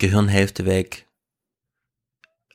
Gehirnhälfte 0.00 0.66
weg. 0.66 1.06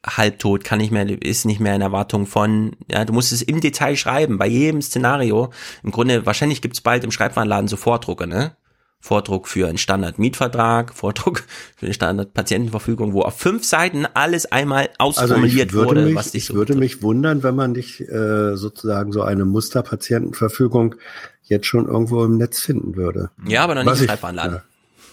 Halbtot, 0.05 0.63
kann 0.63 0.77
nicht 0.79 0.91
mehr, 0.91 1.09
ist 1.23 1.45
nicht 1.45 1.59
mehr 1.59 1.75
in 1.75 1.81
Erwartung 1.81 2.27
von, 2.27 2.75
ja, 2.91 3.05
du 3.05 3.13
musst 3.13 3.31
es 3.31 3.41
im 3.41 3.59
Detail 3.59 3.95
schreiben, 3.95 4.37
bei 4.37 4.45
jedem 4.47 4.81
Szenario. 4.81 5.51
Im 5.83 5.91
Grunde, 5.91 6.25
wahrscheinlich 6.25 6.61
gibt's 6.61 6.81
bald 6.81 7.03
im 7.03 7.11
Schreibwarenladen 7.11 7.67
so 7.67 7.75
Vordrucke, 7.77 8.27
ne? 8.27 8.55
Vordruck 8.99 9.47
für 9.47 9.67
einen 9.67 9.77
Standard-Mietvertrag, 9.79 10.93
Vordruck 10.95 11.43
für 11.75 11.87
eine 11.87 11.93
Standard-Patientenverfügung, 11.95 13.13
wo 13.13 13.21
auf 13.21 13.37
fünf 13.37 13.63
Seiten 13.65 14.05
alles 14.13 14.51
einmal 14.51 14.89
ausformuliert 14.99 15.73
also 15.73 15.85
wurde, 15.85 16.01
mich, 16.05 16.15
was 16.15 16.31
dich 16.31 16.43
Ich 16.43 16.47
so 16.49 16.53
würde 16.55 16.75
mich 16.75 17.01
wundern, 17.01 17.41
wenn 17.41 17.55
man 17.55 17.71
nicht 17.71 18.01
äh, 18.01 18.55
sozusagen 18.55 19.11
so 19.11 19.21
eine 19.23 19.45
Musterpatientenverfügung 19.45 20.95
jetzt 21.43 21.65
schon 21.67 21.87
irgendwo 21.87 22.23
im 22.23 22.37
Netz 22.37 22.59
finden 22.59 22.95
würde. 22.95 23.31
Ja, 23.47 23.63
aber 23.63 23.75
noch 23.75 23.83
nicht 23.83 23.91
Was 23.91 23.99
im 23.99 24.05
ich- 24.05 24.09
Schreibwarenladen. 24.11 24.61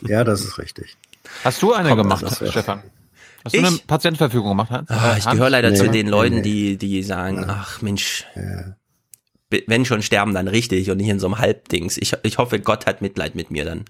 Ja, 0.02 0.08
ja, 0.10 0.24
das 0.24 0.42
ist 0.42 0.58
richtig. 0.58 0.96
Hast 1.44 1.62
du 1.62 1.72
eine 1.72 1.88
Kommt 1.90 2.02
gemacht, 2.02 2.40
ja. 2.40 2.50
Stefan? 2.50 2.82
Hast 3.44 3.54
du 3.54 3.60
Ich? 3.60 3.66
eine 3.66 3.76
Patientenverfügung 3.78 4.50
gemacht? 4.50 4.70
Hans? 4.70 4.90
Ah, 4.90 5.16
ich 5.18 5.28
gehöre 5.28 5.50
leider 5.50 5.74
zu 5.74 5.84
Nee. 5.86 5.90
den 5.92 6.08
Leuten, 6.08 6.36
Nee. 6.36 6.42
die, 6.42 6.76
die 6.78 7.02
sagen, 7.02 7.44
ach 7.48 7.82
Mensch, 7.82 8.24
be- 9.50 9.64
wenn 9.66 9.84
schon 9.84 10.02
sterben, 10.02 10.32
dann 10.34 10.46
richtig 10.48 10.90
und 10.90 10.98
nicht 10.98 11.08
in 11.08 11.18
so 11.18 11.26
einem 11.26 11.38
Halbdings. 11.38 11.96
Ich, 11.98 12.12
ich 12.22 12.38
hoffe, 12.38 12.60
Gott 12.60 12.86
hat 12.86 13.02
Mitleid 13.02 13.34
mit 13.34 13.50
mir 13.50 13.64
dann. 13.64 13.84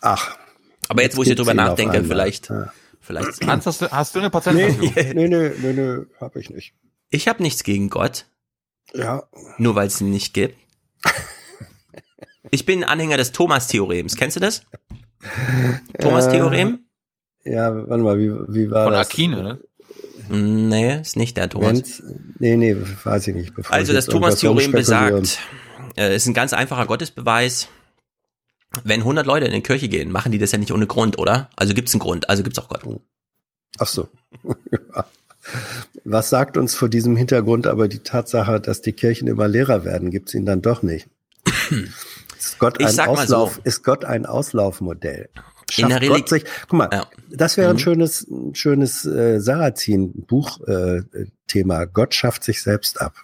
Ach. 0.00 0.36
Aber 0.88 1.02
jetzt, 1.02 1.16
wo 1.16 1.22
ich 1.22 1.34
drüber 1.34 1.52
auf 1.52 1.56
nachdenke, 1.56 2.02
vielleicht, 2.04 2.50
Ja. 2.50 2.72
vielleicht. 3.00 3.42
Hans, 3.46 3.66
hast 3.66 3.80
du, 3.82 3.90
hast 3.90 4.14
du 4.14 4.18
eine 4.18 4.26
Nee, 4.28 4.30
Patientenverfügung? 4.32 4.92
nee, 5.14 5.28
nee, 5.28 5.52
nee, 5.58 5.72
nee, 5.72 6.04
hab 6.20 6.34
ich 6.36 6.50
nicht. 6.50 6.74
Ich 7.10 7.28
habe 7.28 7.42
nichts 7.42 7.62
gegen 7.62 7.90
Gott, 7.90 8.26
Ja, 8.92 9.22
nur 9.58 9.76
weil 9.76 9.86
es 9.86 10.00
ihn 10.00 10.10
nicht 10.10 10.34
gibt. 10.34 10.56
Ich 12.50 12.66
bin 12.66 12.84
Anhänger 12.84 13.16
des 13.16 13.32
Thomas-Theorems. 13.32 14.16
Kennst 14.16 14.36
du 14.36 14.40
das? 14.40 14.62
Thomas-Theorem? 16.00 16.80
ja, 17.44 17.74
warte 17.88 18.02
mal, 18.02 18.18
wie, 18.18 18.30
wie 18.48 18.70
war 18.70 18.84
Von 18.84 18.92
das? 18.94 19.08
Aquino, 19.08 19.42
ne? 19.42 19.60
Nee, 20.30 21.00
ist 21.00 21.16
nicht 21.16 21.36
der 21.36 21.50
Thomas. 21.50 21.68
Wenn's, 21.72 22.02
nee, 22.38 22.56
nee, 22.56 22.76
weiß 23.04 23.28
ich 23.28 23.34
nicht. 23.34 23.54
bevor 23.54 23.74
Also 23.74 23.92
ich 23.92 23.96
das 23.96 24.06
Thomas-Theorem 24.06 24.72
besagt, 24.72 25.38
äh, 25.96 26.16
ist 26.16 26.26
ein 26.26 26.34
ganz 26.34 26.52
einfacher 26.52 26.86
Gottesbeweis. 26.86 27.68
Wenn 28.82 29.00
100 29.00 29.26
Leute 29.26 29.46
in 29.46 29.52
die 29.52 29.60
Kirche 29.60 29.88
gehen, 29.88 30.10
machen 30.10 30.32
die 30.32 30.38
das 30.38 30.50
ja 30.50 30.58
nicht 30.58 30.72
ohne 30.72 30.86
Grund, 30.86 31.18
oder? 31.18 31.50
Also 31.54 31.74
gibt's 31.74 31.92
einen 31.92 32.00
Grund, 32.00 32.28
also 32.28 32.42
gibt's 32.42 32.58
auch 32.58 32.68
Gott. 32.68 32.82
Ach 33.78 33.86
so. 33.86 34.08
Was 36.04 36.30
sagt 36.30 36.56
uns 36.56 36.74
vor 36.74 36.88
diesem 36.88 37.16
Hintergrund 37.16 37.66
aber 37.66 37.86
die 37.86 38.00
Tatsache, 38.00 38.60
dass 38.60 38.82
die 38.82 38.92
Kirchen 38.92 39.28
immer 39.28 39.46
leerer 39.46 39.84
werden? 39.84 40.10
Gibt's 40.10 40.34
ihn 40.34 40.46
dann 40.46 40.62
doch 40.62 40.82
nicht? 40.82 41.06
Ist 42.38 42.58
Gott 42.58 42.76
Ich 42.80 42.86
ein 42.86 42.96
mal 42.96 43.06
so. 43.26 43.36
Auslauf? 43.36 43.60
Ist 43.64 43.82
Gott 43.84 44.04
ein 44.04 44.26
Auslaufmodell? 44.26 45.28
In 45.78 45.88
der 45.88 45.96
Schafft 45.96 46.08
Gott 46.08 46.16
Relig- 46.18 46.28
sich, 46.28 46.44
guck 46.68 46.78
mal, 46.78 46.90
Ja. 46.92 47.06
das 47.30 47.56
wäre 47.56 47.70
ein 47.70 47.76
Mhm. 47.76 47.80
schönes, 47.80 48.26
ein 48.28 48.54
schönes 48.54 49.04
äh, 49.06 49.40
Sarrazin-Buch-Thema. 49.40 51.82
Äh. 51.82 51.88
Gott 51.92 52.14
schafft 52.14 52.44
sich 52.44 52.62
selbst 52.62 53.00
ab. 53.00 53.14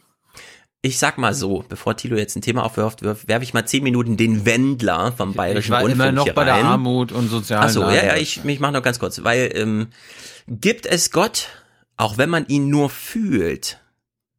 Ich 0.82 0.98
sag 0.98 1.18
mal 1.18 1.34
so, 1.34 1.62
bevor 1.68 1.94
Tilo 1.98 2.16
jetzt 2.16 2.36
ein 2.36 2.40
Thema 2.42 2.64
aufwirft, 2.64 3.02
wirf- 3.02 3.28
werfe 3.28 3.44
ich 3.44 3.52
mal 3.52 3.66
10 3.66 3.82
Minuten 3.84 4.16
den 4.16 4.47
Wendler 4.47 5.12
vom 5.12 5.30
Ich 5.30 5.36
Bayerischen 5.36 5.72
war 5.72 5.82
Rundfunk 5.82 6.00
immer 6.02 6.12
noch 6.12 6.24
hier 6.24 6.32
bei 6.32 6.44
der 6.44 6.55
rein. 6.55 6.64
Armut 6.64 7.12
und 7.12 7.28
sozialen 7.28 7.64
Ach 7.64 7.68
so, 7.68 7.82
ja, 7.82 7.89
Leiden. 7.89 8.06
ja, 8.08 8.16
ich, 8.16 8.42
ich 8.42 8.60
mache 8.60 8.72
noch 8.72 8.82
ganz 8.82 8.98
kurz, 8.98 9.22
weil 9.22 9.50
ähm, 9.55 9.89
gibt 10.48 10.86
es 10.86 11.10
Gott, 11.10 11.48
auch 11.98 12.16
wenn 12.16 12.30
man 12.30 12.47
ihn 12.47 12.70
nur 12.70 12.89
fühlt? 12.89 13.78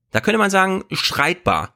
Da 0.10 0.20
könnte 0.20 0.40
man 0.40 0.50
sagen, 0.50 0.84
streitbar. 0.92 1.76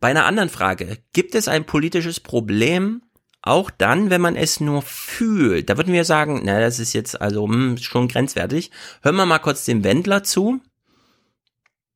Bei 0.00 0.08
einer 0.08 0.24
anderen 0.24 0.48
Frage, 0.48 0.98
gibt 1.12 1.34
es 1.34 1.46
ein 1.46 1.64
politisches 1.66 2.20
Problem, 2.20 3.02
auch 3.42 3.70
dann, 3.70 4.10
wenn 4.10 4.20
man 4.20 4.36
es 4.36 4.60
nur 4.60 4.82
fühlt? 4.82 5.70
Da 5.70 5.76
würden 5.76 5.92
wir 5.92 6.04
sagen, 6.04 6.40
na, 6.44 6.58
das 6.60 6.78
ist 6.78 6.92
jetzt 6.94 7.20
also 7.20 7.46
hm, 7.46 7.76
schon 7.78 8.08
grenzwertig. 8.08 8.70
Hören 9.02 9.16
wir 9.16 9.26
mal 9.26 9.38
kurz 9.38 9.64
dem 9.64 9.84
Wendler 9.84 10.22
zu. 10.22 10.60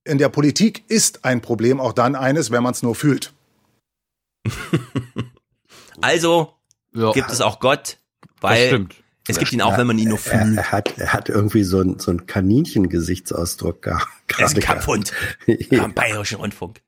In 0.04 0.18
der 0.18 0.28
Politik 0.28 0.84
ist 0.88 1.24
ein 1.24 1.40
Problem 1.40 1.80
auch 1.80 1.94
dann 1.94 2.14
eines, 2.14 2.50
wenn 2.50 2.62
man 2.62 2.72
es 2.72 2.82
nur 2.82 2.94
fühlt. 2.94 3.32
Also 6.00 6.52
Ja. 6.92 7.12
gibt 7.12 7.30
es 7.30 7.40
auch 7.40 7.60
Gott, 7.60 7.98
weil 8.40 8.66
stimmt. 8.66 8.96
es 9.28 9.38
gibt 9.38 9.52
ihn 9.52 9.62
auch, 9.62 9.78
wenn 9.78 9.86
man 9.86 9.98
ihn 9.98 10.08
nur 10.08 10.18
fühlt. 10.18 10.56
er, 10.56 10.72
hat, 10.72 10.98
er 10.98 11.12
hat 11.12 11.28
irgendwie 11.28 11.62
so 11.62 11.80
ein, 11.80 11.98
so 11.98 12.10
ein 12.10 12.26
Kaninchen-Gesichtsausdruck 12.26 13.80
gehabt. 13.82 14.08
Er 14.36 14.44
ist 14.46 14.56
ein 14.56 14.60
Kampfhund 14.60 15.12
am 15.78 15.94
Bayerischen 15.94 16.38
Rundfunk. 16.38 16.82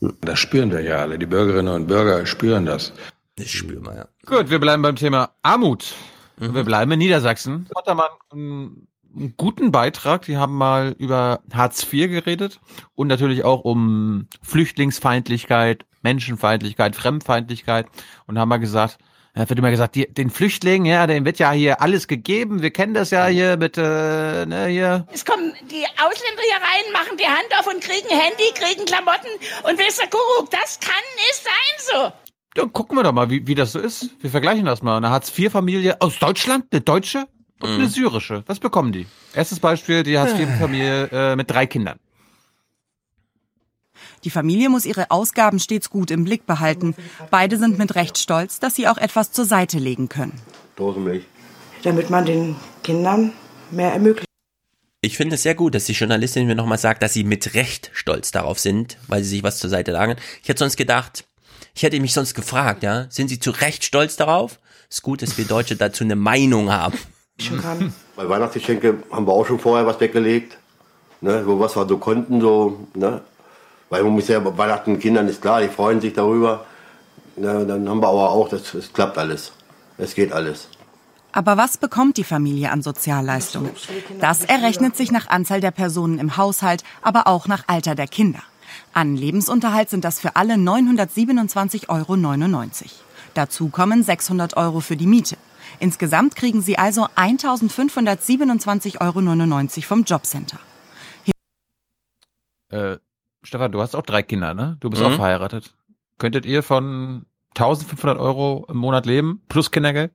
Das 0.00 0.38
spüren 0.38 0.70
wir 0.70 0.80
ja 0.80 0.98
alle. 0.98 1.18
Die 1.18 1.26
Bürgerinnen 1.26 1.74
und 1.74 1.86
Bürger 1.86 2.24
spüren 2.26 2.66
das. 2.66 2.92
Das 3.36 3.48
spüren 3.48 3.84
wir, 3.84 3.94
ja. 3.94 4.08
Gut, 4.26 4.50
wir 4.50 4.58
bleiben 4.58 4.82
beim 4.82 4.96
Thema 4.96 5.30
Armut. 5.42 5.94
Wir 6.36 6.64
bleiben 6.64 6.92
in 6.92 6.98
Niedersachsen. 7.00 7.68
Hat 7.76 7.88
da 7.88 7.94
mal 7.94 8.08
einen, 8.30 8.86
einen 9.16 9.34
guten 9.36 9.72
Beitrag. 9.72 10.22
Die 10.22 10.36
haben 10.36 10.56
mal 10.56 10.94
über 10.98 11.40
Hartz 11.52 11.82
IV 11.82 12.08
geredet 12.10 12.60
und 12.94 13.08
natürlich 13.08 13.44
auch 13.44 13.62
um 13.62 14.28
Flüchtlingsfeindlichkeit, 14.42 15.84
Menschenfeindlichkeit, 16.02 16.94
Fremdfeindlichkeit 16.94 17.86
und 18.26 18.38
haben 18.38 18.48
mal 18.48 18.58
gesagt, 18.58 18.98
da 19.38 19.48
wird 19.48 19.58
immer 19.58 19.70
gesagt, 19.70 19.94
die, 19.94 20.12
den 20.12 20.30
Flüchtlingen, 20.30 20.84
ja, 20.84 21.06
denen 21.06 21.24
wird 21.24 21.38
ja 21.38 21.52
hier 21.52 21.80
alles 21.80 22.08
gegeben. 22.08 22.60
Wir 22.60 22.72
kennen 22.72 22.92
das 22.92 23.12
ja 23.12 23.26
hier 23.26 23.56
mit, 23.56 23.78
äh, 23.78 24.46
ne, 24.46 24.66
hier. 24.66 25.06
Es 25.12 25.24
kommen 25.24 25.52
die 25.70 25.84
Ausländer 25.96 26.42
hier 26.42 26.56
rein, 26.56 26.92
machen 26.92 27.16
die 27.16 27.26
Hand 27.26 27.46
auf 27.56 27.72
und 27.72 27.80
kriegen 27.80 28.08
Handy, 28.08 28.50
kriegen 28.54 28.84
Klamotten 28.84 29.30
und 29.62 29.78
wisst 29.78 30.02
ihr, 30.02 30.08
Kuckuck, 30.08 30.50
das 30.50 30.80
kann 30.80 30.94
nicht 31.14 31.44
sein 31.44 31.52
so. 31.78 32.12
Dann 32.54 32.72
gucken 32.72 32.98
wir 32.98 33.04
doch 33.04 33.12
mal, 33.12 33.30
wie, 33.30 33.46
wie 33.46 33.54
das 33.54 33.70
so 33.70 33.78
ist. 33.78 34.10
Wir 34.20 34.30
vergleichen 34.30 34.64
das 34.64 34.82
mal. 34.82 34.96
Eine 34.96 35.10
Hartz-IV-Familie 35.10 36.00
aus 36.00 36.18
Deutschland, 36.18 36.64
eine 36.72 36.80
deutsche 36.80 37.28
und 37.60 37.70
eine 37.70 37.86
syrische. 37.86 38.42
Was 38.46 38.58
bekommen 38.58 38.90
die? 38.90 39.06
Erstes 39.34 39.60
Beispiel, 39.60 40.02
die 40.02 40.18
Hartz-IV-Familie 40.18 41.08
äh, 41.12 41.36
mit 41.36 41.48
drei 41.48 41.66
Kindern. 41.66 42.00
Die 44.24 44.30
Familie 44.30 44.68
muss 44.68 44.84
ihre 44.84 45.10
Ausgaben 45.10 45.58
stets 45.58 45.90
gut 45.90 46.10
im 46.10 46.24
Blick 46.24 46.46
behalten. 46.46 46.94
Beide 47.30 47.58
sind 47.58 47.78
mit 47.78 47.94
Recht 47.94 48.18
stolz, 48.18 48.60
dass 48.60 48.74
sie 48.74 48.88
auch 48.88 48.98
etwas 48.98 49.32
zur 49.32 49.44
Seite 49.44 49.78
legen 49.78 50.08
können. 50.08 50.40
Dosenmilch. 50.76 51.24
Damit 51.82 52.10
man 52.10 52.24
den 52.26 52.56
Kindern 52.82 53.32
mehr 53.70 53.92
ermöglicht. 53.92 54.26
Ich 55.00 55.16
finde 55.16 55.36
es 55.36 55.44
sehr 55.44 55.54
gut, 55.54 55.76
dass 55.76 55.84
die 55.84 55.92
Journalistin 55.92 56.46
mir 56.46 56.56
nochmal 56.56 56.78
sagt, 56.78 57.02
dass 57.02 57.12
sie 57.12 57.22
mit 57.22 57.54
Recht 57.54 57.90
stolz 57.94 58.32
darauf 58.32 58.58
sind, 58.58 58.98
weil 59.06 59.22
sie 59.22 59.30
sich 59.30 59.42
was 59.44 59.58
zur 59.58 59.70
Seite 59.70 59.92
lagern. 59.92 60.16
Ich 60.42 60.48
hätte 60.48 60.58
sonst 60.58 60.76
gedacht, 60.76 61.24
ich 61.74 61.84
hätte 61.84 62.00
mich 62.00 62.12
sonst 62.12 62.34
gefragt, 62.34 62.82
ja, 62.82 63.06
sind 63.08 63.28
sie 63.28 63.38
zu 63.38 63.52
Recht 63.52 63.84
stolz 63.84 64.16
darauf? 64.16 64.58
Ist 64.90 65.02
gut, 65.02 65.22
dass 65.22 65.38
wir 65.38 65.44
Deutsche 65.44 65.76
dazu 65.76 66.02
eine 66.02 66.16
Meinung 66.16 66.72
haben. 66.72 66.98
Bei 68.16 68.28
Weihnachtsgeschenke 68.28 69.04
haben 69.12 69.26
wir 69.28 69.32
auch 69.32 69.46
schon 69.46 69.60
vorher 69.60 69.86
was 69.86 70.00
weggelegt. 70.00 70.58
Ne, 71.20 71.44
so 71.44 71.60
was 71.60 71.76
wir 71.76 71.86
so 71.86 71.98
konnten, 71.98 72.40
so, 72.40 72.88
ne? 72.94 73.20
Weil 73.90 74.02
man 74.04 74.12
muss 74.12 74.28
ja 74.28 74.38
bei 74.40 74.56
Weihnachten 74.56 74.94
den 74.94 75.00
Kindern 75.00 75.28
ist 75.28 75.40
klar, 75.40 75.60
die 75.60 75.68
freuen 75.68 76.00
sich 76.00 76.12
darüber. 76.12 76.66
Ne, 77.36 77.64
dann 77.66 77.88
haben 77.88 78.00
wir 78.00 78.08
aber 78.08 78.30
auch, 78.30 78.48
das, 78.48 78.74
es 78.74 78.92
klappt 78.92 79.16
alles. 79.16 79.52
Es 79.96 80.14
geht 80.14 80.32
alles. 80.32 80.68
Aber 81.32 81.56
was 81.56 81.76
bekommt 81.76 82.16
die 82.16 82.24
Familie 82.24 82.70
an 82.70 82.82
Sozialleistungen? 82.82 83.70
Das 84.20 84.44
errechnet 84.44 84.96
sich 84.96 85.12
nach 85.12 85.28
Anzahl 85.28 85.60
der 85.60 85.70
Personen 85.70 86.18
im 86.18 86.36
Haushalt, 86.36 86.82
aber 87.02 87.26
auch 87.26 87.46
nach 87.46 87.64
Alter 87.66 87.94
der 87.94 88.08
Kinder. 88.08 88.40
An 88.92 89.16
Lebensunterhalt 89.16 89.90
sind 89.90 90.04
das 90.04 90.20
für 90.20 90.36
alle 90.36 90.54
927,99 90.54 91.88
Euro. 91.88 92.16
Dazu 93.34 93.68
kommen 93.68 94.02
600 94.02 94.56
Euro 94.56 94.80
für 94.80 94.96
die 94.96 95.06
Miete. 95.06 95.36
Insgesamt 95.80 96.34
kriegen 96.34 96.62
sie 96.62 96.78
also 96.78 97.04
1.527,99 97.16 99.00
Euro 99.00 99.20
vom 99.82 100.02
Jobcenter. 100.04 100.58
Äh, 102.70 102.96
Stefan, 103.42 103.72
du 103.72 103.80
hast 103.80 103.94
auch 103.94 104.02
drei 104.02 104.22
Kinder, 104.22 104.54
ne? 104.54 104.76
Du 104.80 104.90
bist 104.90 105.02
Mhm. 105.02 105.08
auch 105.08 105.16
verheiratet. 105.16 105.72
Könntet 106.18 106.44
ihr 106.46 106.62
von 106.62 107.24
1500 107.54 108.18
Euro 108.18 108.66
im 108.68 108.76
Monat 108.76 109.06
leben, 109.06 109.42
plus 109.48 109.70
Kindergeld? 109.70 110.12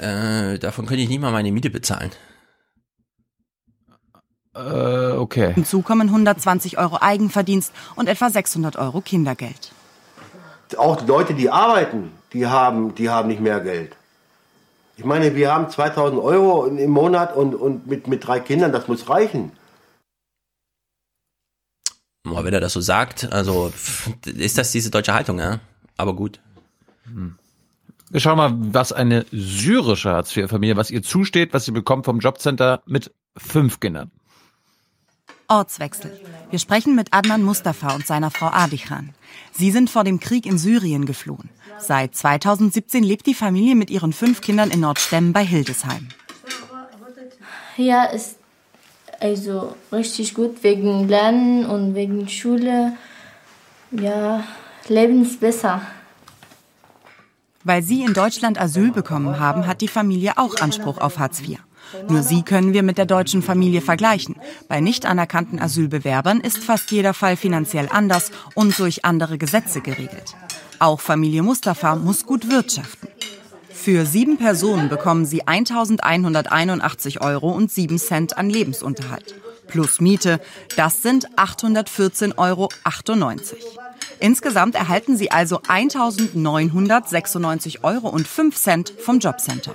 Äh, 0.00 0.58
davon 0.58 0.86
könnte 0.86 1.02
ich 1.02 1.08
nicht 1.08 1.20
mal 1.20 1.32
meine 1.32 1.52
Miete 1.52 1.70
bezahlen. 1.70 2.10
Äh, 4.54 5.12
okay. 5.12 5.54
Hinzu 5.54 5.82
kommen 5.82 6.08
120 6.08 6.78
Euro 6.78 6.98
Eigenverdienst 7.00 7.72
und 7.96 8.08
etwa 8.08 8.28
600 8.30 8.76
Euro 8.76 9.00
Kindergeld. 9.00 9.72
Auch 10.76 10.96
die 10.96 11.06
Leute, 11.06 11.34
die 11.34 11.50
arbeiten, 11.50 12.12
die 12.32 12.46
haben, 12.46 12.94
die 12.94 13.08
haben 13.10 13.28
nicht 13.28 13.40
mehr 13.40 13.60
Geld. 13.60 13.96
Ich 14.96 15.04
meine, 15.04 15.34
wir 15.34 15.52
haben 15.54 15.70
2000 15.70 16.20
Euro 16.22 16.66
im 16.66 16.90
Monat 16.90 17.34
und, 17.34 17.54
und 17.54 17.86
mit, 17.86 18.06
mit 18.08 18.26
drei 18.26 18.40
Kindern, 18.40 18.72
das 18.72 18.88
muss 18.88 19.08
reichen. 19.08 19.52
Boah, 22.24 22.44
wenn 22.44 22.54
er 22.54 22.60
das 22.60 22.72
so 22.72 22.80
sagt, 22.80 23.32
also 23.32 23.72
ist 24.26 24.58
das 24.58 24.72
diese 24.72 24.90
deutsche 24.90 25.14
Haltung, 25.14 25.38
ja? 25.38 25.60
Aber 25.96 26.14
gut. 26.14 26.40
Hm. 27.04 27.36
Wir 28.10 28.20
schauen 28.20 28.36
mal, 28.36 28.52
was 28.54 28.92
eine 28.92 29.24
syrische 29.32 30.10
Hartz-IV-Familie, 30.10 30.76
was 30.76 30.90
ihr 30.90 31.02
zusteht, 31.02 31.54
was 31.54 31.64
sie 31.64 31.72
bekommt 31.72 32.04
vom 32.04 32.20
Jobcenter 32.20 32.82
mit 32.86 33.10
fünf 33.36 33.80
Kindern. 33.80 34.10
Ortswechsel. 35.48 36.12
Wir 36.50 36.58
sprechen 36.58 36.94
mit 36.94 37.08
Adnan 37.12 37.42
Mustafa 37.42 37.94
und 37.94 38.06
seiner 38.06 38.30
Frau 38.30 38.46
Adichan. 38.46 39.14
Sie 39.52 39.70
sind 39.70 39.90
vor 39.90 40.04
dem 40.04 40.20
Krieg 40.20 40.46
in 40.46 40.58
Syrien 40.58 41.06
geflohen. 41.06 41.50
Seit 41.78 42.14
2017 42.14 43.02
lebt 43.02 43.26
die 43.26 43.34
Familie 43.34 43.74
mit 43.74 43.90
ihren 43.90 44.12
fünf 44.12 44.40
Kindern 44.40 44.70
in 44.70 44.80
Nordstemmen 44.80 45.32
bei 45.32 45.44
Hildesheim. 45.44 46.08
Ja, 47.76 48.04
ist 48.04 48.36
also 49.22 49.74
richtig 49.92 50.34
gut 50.34 50.62
wegen 50.62 51.08
Lernen 51.08 51.64
und 51.64 51.94
wegen 51.94 52.28
Schule. 52.28 52.92
Ja, 53.92 54.42
Leben 54.88 55.22
ist 55.22 55.40
besser. 55.40 55.82
Weil 57.64 57.82
sie 57.82 58.02
in 58.02 58.14
Deutschland 58.14 58.60
Asyl 58.60 58.90
bekommen 58.90 59.38
haben, 59.38 59.66
hat 59.66 59.80
die 59.80 59.88
Familie 59.88 60.32
auch 60.36 60.56
Anspruch 60.60 60.98
auf 60.98 61.18
Hartz 61.18 61.40
IV. 61.40 61.58
Nur 62.08 62.22
sie 62.22 62.42
können 62.42 62.72
wir 62.72 62.82
mit 62.82 62.98
der 62.98 63.06
deutschen 63.06 63.42
Familie 63.42 63.80
vergleichen. 63.80 64.36
Bei 64.66 64.80
nicht 64.80 65.06
anerkannten 65.06 65.60
Asylbewerbern 65.60 66.40
ist 66.40 66.58
fast 66.58 66.90
jeder 66.90 67.14
Fall 67.14 67.36
finanziell 67.36 67.88
anders 67.90 68.32
und 68.54 68.78
durch 68.78 69.04
andere 69.04 69.38
Gesetze 69.38 69.80
geregelt. 69.80 70.34
Auch 70.78 71.00
Familie 71.00 71.42
Mustafa 71.42 71.94
muss 71.94 72.26
gut 72.26 72.50
wirtschaften. 72.50 73.08
Für 73.82 74.06
sieben 74.06 74.38
Personen 74.38 74.88
bekommen 74.88 75.26
sie 75.26 75.42
1.181 75.42 77.20
Euro 77.20 77.50
und 77.50 77.68
7 77.68 77.98
Cent 77.98 78.38
an 78.38 78.48
Lebensunterhalt. 78.48 79.34
Plus 79.66 80.00
Miete, 80.00 80.40
das 80.76 81.02
sind 81.02 81.28
814,98 81.36 82.38
Euro. 82.38 82.68
Insgesamt 84.20 84.76
erhalten 84.76 85.16
sie 85.16 85.32
also 85.32 85.62
1.996 85.62 87.82
Euro 87.82 88.08
und 88.08 88.28
5 88.28 88.56
Cent 88.56 88.92
vom 89.00 89.18
Jobcenter. 89.18 89.74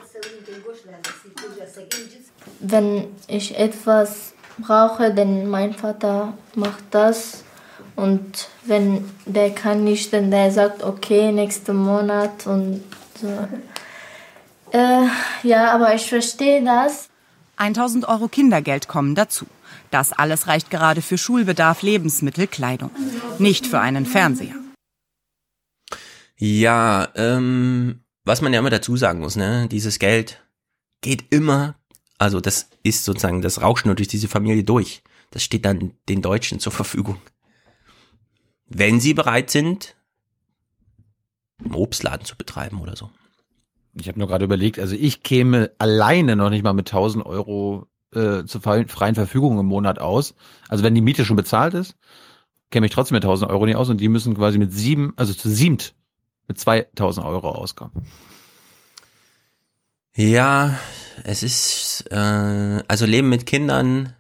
Wenn 2.61 3.08
ich 3.27 3.60
etwas 3.60 4.32
brauche, 4.58 5.14
dann 5.14 5.50
mein 5.50 5.74
Vater 5.74 6.32
macht 6.56 6.86
das. 6.92 7.44
Und 7.98 8.48
wenn 8.64 9.03
der 9.26 9.50
kann 9.50 9.84
nicht, 9.84 10.14
dann 10.14 10.32
der 10.32 10.50
sagt, 10.52 10.82
okay, 10.82 11.34
nächsten 11.34 11.76
Monat 11.76 12.48
und 12.48 12.82
so. 13.19 13.27
Äh, 14.72 15.08
ja, 15.44 15.72
aber 15.74 15.94
ich 15.96 16.08
verstehe 16.08 16.64
das. 16.64 17.10
1000 17.58 18.08
Euro 18.08 18.28
Kindergeld 18.28 18.88
kommen 18.88 19.16
dazu. 19.16 19.48
Das 19.92 20.14
alles 20.14 20.48
reicht 20.48 20.70
gerade 20.70 21.02
für 21.02 21.18
Schulbedarf, 21.18 21.82
Lebensmittel, 21.82 22.48
Kleidung. 22.48 22.92
Nicht 23.40 23.66
für 23.66 23.80
einen 23.80 24.06
Fernseher. 24.06 24.56
Ja, 26.38 27.08
ähm, 27.16 28.02
was 28.24 28.42
man 28.42 28.54
ja 28.54 28.60
immer 28.60 28.70
dazu 28.70 28.96
sagen 28.96 29.22
muss, 29.22 29.36
ne, 29.36 29.68
dieses 29.70 29.98
Geld 29.98 30.44
geht 31.02 31.26
immer, 31.32 31.76
also 32.18 32.40
das 32.42 32.70
ist 32.84 33.06
sozusagen, 33.06 33.42
das 33.42 33.62
rauscht 33.62 33.86
nur 33.86 33.96
durch 33.96 34.08
diese 34.08 34.28
Familie 34.28 34.64
durch. 34.64 35.02
Das 35.32 35.44
steht 35.44 35.66
dann 35.66 35.94
den 36.08 36.22
Deutschen 36.22 36.60
zur 36.60 36.72
Verfügung. 36.72 37.20
Wenn 38.68 39.00
sie 39.00 39.14
bereit 39.14 39.50
sind, 39.50 39.96
einen 41.64 41.74
Obstladen 41.74 42.26
zu 42.26 42.36
betreiben 42.36 42.82
oder 42.82 42.96
so. 42.96 43.10
Ich 44.00 44.08
habe 44.08 44.19
nur 44.19 44.27
gerade 44.27 44.45
überlegt, 44.45 44.80
also 44.80 44.95
ich 44.95 45.24
käme 45.24 45.72
alleine 45.80 46.35
noch 46.35 46.50
nicht 46.50 46.64
mal 46.64 46.74
mit 46.74 46.88
1000 46.88 47.26
Euro 47.26 47.88
äh, 48.14 48.45
zur 48.45 48.61
freien 48.61 49.16
Verfügung 49.16 49.59
im 49.59 49.66
Monat 49.66 50.00
aus. 50.00 50.35
Also 50.69 50.84
wenn 50.84 50.95
die 50.95 51.01
Miete 51.01 51.26
schon 51.26 51.35
bezahlt 51.35 51.74
ist, 51.74 51.95
käme 52.69 52.85
ich 52.85 52.92
trotzdem 52.92 53.16
mit 53.16 53.24
1000 53.24 53.50
Euro 53.51 53.66
nicht 53.66 53.76
aus 53.76 53.90
und 53.90 54.00
die 54.00 54.09
müssen 54.09 54.35
quasi 54.35 54.58
mit 54.58 54.74
sieben, 54.74 55.14
also 55.16 55.34
zu 55.34 55.50
siebt 55.50 55.95
mit 56.48 56.59
2000 56.59 57.26
Euro 57.26 57.50
auskommen. 57.51 58.08
Ja, 60.16 60.80
es 61.24 61.43
ist, 61.43 62.06
äh, 62.11 62.84
also 62.88 63.06
Leben 63.06 63.30
mit 63.30 63.45
Kindern 63.45 64.14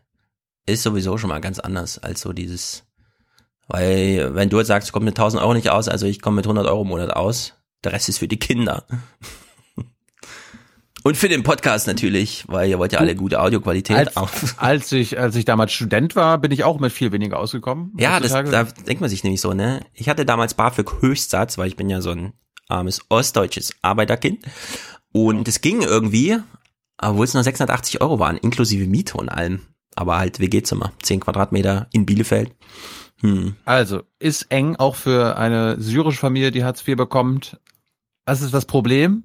ist 0.65 0.83
sowieso 0.83 1.17
schon 1.17 1.29
mal 1.29 1.41
ganz 1.41 1.59
anders 1.59 1.97
als 1.97 2.21
so 2.21 2.33
dieses, 2.33 2.85
weil 3.67 4.35
wenn 4.35 4.49
du 4.49 4.59
jetzt 4.59 4.67
sagst, 4.67 4.89
du 4.89 4.93
kommst 4.93 5.05
mit 5.05 5.17
1000 5.17 5.41
Euro 5.41 5.53
nicht 5.53 5.69
aus, 5.69 5.87
also 5.87 6.05
ich 6.05 6.21
komme 6.21 6.35
mit 6.35 6.45
100 6.45 6.67
Euro 6.67 6.81
im 6.81 6.89
Monat 6.89 7.11
aus, 7.11 7.55
der 7.83 7.93
Rest 7.93 8.09
ist 8.09 8.19
für 8.19 8.27
die 8.27 8.39
Kinder. 8.39 8.85
Und 11.07 11.15
für 11.15 11.29
den 11.29 11.41
Podcast 11.41 11.87
natürlich, 11.87 12.43
weil 12.49 12.69
ihr 12.69 12.79
wollt 12.79 12.91
ja 12.91 12.99
alle 12.99 13.15
gute 13.15 13.39
Audioqualität. 13.39 14.17
Als, 14.17 14.55
als 14.57 14.91
ich, 14.91 15.17
als 15.17 15.37
ich 15.37 15.45
damals 15.45 15.71
Student 15.71 16.17
war, 16.17 16.37
bin 16.37 16.51
ich 16.51 16.65
auch 16.65 16.81
mit 16.81 16.91
viel 16.91 17.13
weniger 17.13 17.39
ausgekommen. 17.39 17.93
Ja, 17.97 18.19
das, 18.19 18.33
da 18.33 18.63
denkt 18.63 18.99
man 18.99 19.09
sich 19.09 19.23
nämlich 19.23 19.39
so, 19.39 19.53
ne? 19.53 19.85
Ich 19.93 20.09
hatte 20.09 20.25
damals 20.25 20.55
BAföG 20.55 21.01
Höchstsatz, 21.01 21.57
weil 21.57 21.69
ich 21.69 21.77
bin 21.77 21.89
ja 21.89 22.01
so 22.01 22.11
ein 22.11 22.33
armes 22.67 23.05
ostdeutsches 23.07 23.73
Arbeiterkind. 23.81 24.43
Und 25.13 25.47
es 25.47 25.61
ging 25.61 25.81
irgendwie, 25.81 26.39
obwohl 26.97 27.23
es 27.23 27.33
nur 27.33 27.41
680 27.41 28.01
Euro 28.01 28.19
waren, 28.19 28.35
inklusive 28.35 28.85
Miete 28.85 29.15
und 29.15 29.29
allem. 29.29 29.61
Aber 29.95 30.17
halt 30.17 30.41
WG-Zimmer, 30.41 30.91
10 31.03 31.21
Quadratmeter 31.21 31.87
in 31.93 32.05
Bielefeld. 32.05 32.53
Hm. 33.21 33.55
Also, 33.63 34.03
ist 34.19 34.47
eng 34.51 34.75
auch 34.75 34.95
für 34.95 35.37
eine 35.37 35.79
syrische 35.79 36.19
Familie, 36.19 36.51
die 36.51 36.65
Hartz 36.65 36.85
IV 36.85 36.97
bekommt. 36.97 37.61
Was 38.25 38.41
ist 38.41 38.53
das 38.53 38.65
Problem? 38.65 39.23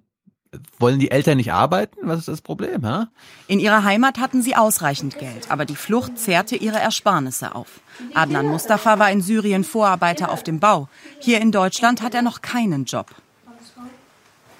Wollen 0.79 0.99
die 0.99 1.11
Eltern 1.11 1.39
nicht 1.39 1.53
arbeiten? 1.53 1.97
Was 2.03 2.21
ist 2.21 2.29
das 2.29 2.41
Problem? 2.41 2.87
Ha? 2.87 3.09
In 3.47 3.59
ihrer 3.59 3.85
Heimat 3.85 4.19
hatten 4.19 4.43
sie 4.43 4.55
ausreichend 4.55 5.19
Geld, 5.19 5.51
aber 5.51 5.65
die 5.65 5.77
Flucht 5.77 6.19
zehrte 6.19 6.57
ihre 6.57 6.79
Ersparnisse 6.79 7.55
auf. 7.55 7.81
Adnan 8.15 8.47
Mustafa 8.47 8.99
war 8.99 9.11
in 9.11 9.23
Syrien 9.23 9.65
Vorarbeiter 9.65 10.31
auf 10.31 10.43
dem 10.43 10.61
Bau. 10.61 10.89
Hier 11.21 11.41
in 11.41 11.53
Deutschland 11.53 12.03
hat 12.03 12.15
er 12.15 12.23
noch 12.23 12.43
keinen 12.43 12.85
Job. 12.85 13.07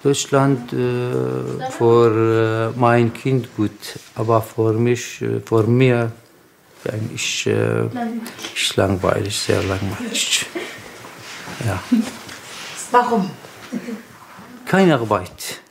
Deutschland 0.03 0.73
äh, 0.73 1.71
für 1.71 2.73
äh, 2.75 2.79
mein 2.79 3.13
Kind 3.13 3.55
gut, 3.55 3.71
aber 4.15 4.41
für 4.41 4.73
mich, 4.73 5.21
äh, 5.21 5.39
für 5.39 5.63
mir 5.63 6.11
eigentlich 6.91 7.47
äh, 7.47 7.85
ist 8.53 8.75
langweilig, 8.75 9.39
sehr 9.39 9.63
langweilig. 9.63 10.45
Ja. 11.65 11.81
Warum? 12.91 13.31
Keine 14.65 14.95
Arbeit. 14.95 15.62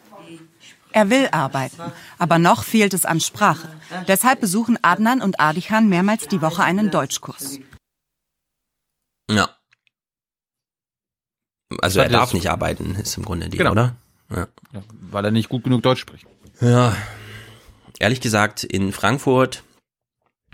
Er 0.92 1.10
will 1.10 1.28
arbeiten, 1.32 1.80
aber 2.18 2.38
noch 2.38 2.64
fehlt 2.64 2.94
es 2.94 3.04
an 3.04 3.20
Sprache. 3.20 3.68
Deshalb 4.08 4.40
besuchen 4.40 4.78
Adnan 4.82 5.22
und 5.22 5.40
Adichan 5.40 5.88
mehrmals 5.88 6.28
die 6.28 6.42
Woche 6.42 6.62
einen 6.62 6.90
Deutschkurs. 6.90 7.58
Ja. 9.30 9.56
Also 11.80 12.00
er 12.00 12.08
darf 12.08 12.34
nicht 12.34 12.50
arbeiten, 12.50 12.94
ist 12.96 13.16
im 13.16 13.24
Grunde 13.24 13.48
die, 13.48 13.56
genau. 13.56 13.72
oder? 13.72 13.96
Ja. 14.30 14.48
ja. 14.72 14.82
Weil 15.10 15.24
er 15.24 15.30
nicht 15.30 15.48
gut 15.48 15.64
genug 15.64 15.82
Deutsch 15.82 16.00
spricht. 16.00 16.26
Ja. 16.60 16.94
Ehrlich 17.98 18.20
gesagt, 18.20 18.64
in 18.64 18.92
Frankfurt 18.92 19.62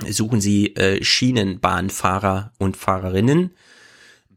suchen 0.07 0.41
sie 0.41 0.77
äh, 0.77 1.03
Schienenbahnfahrer 1.03 2.53
und 2.59 2.77
Fahrerinnen. 2.77 3.51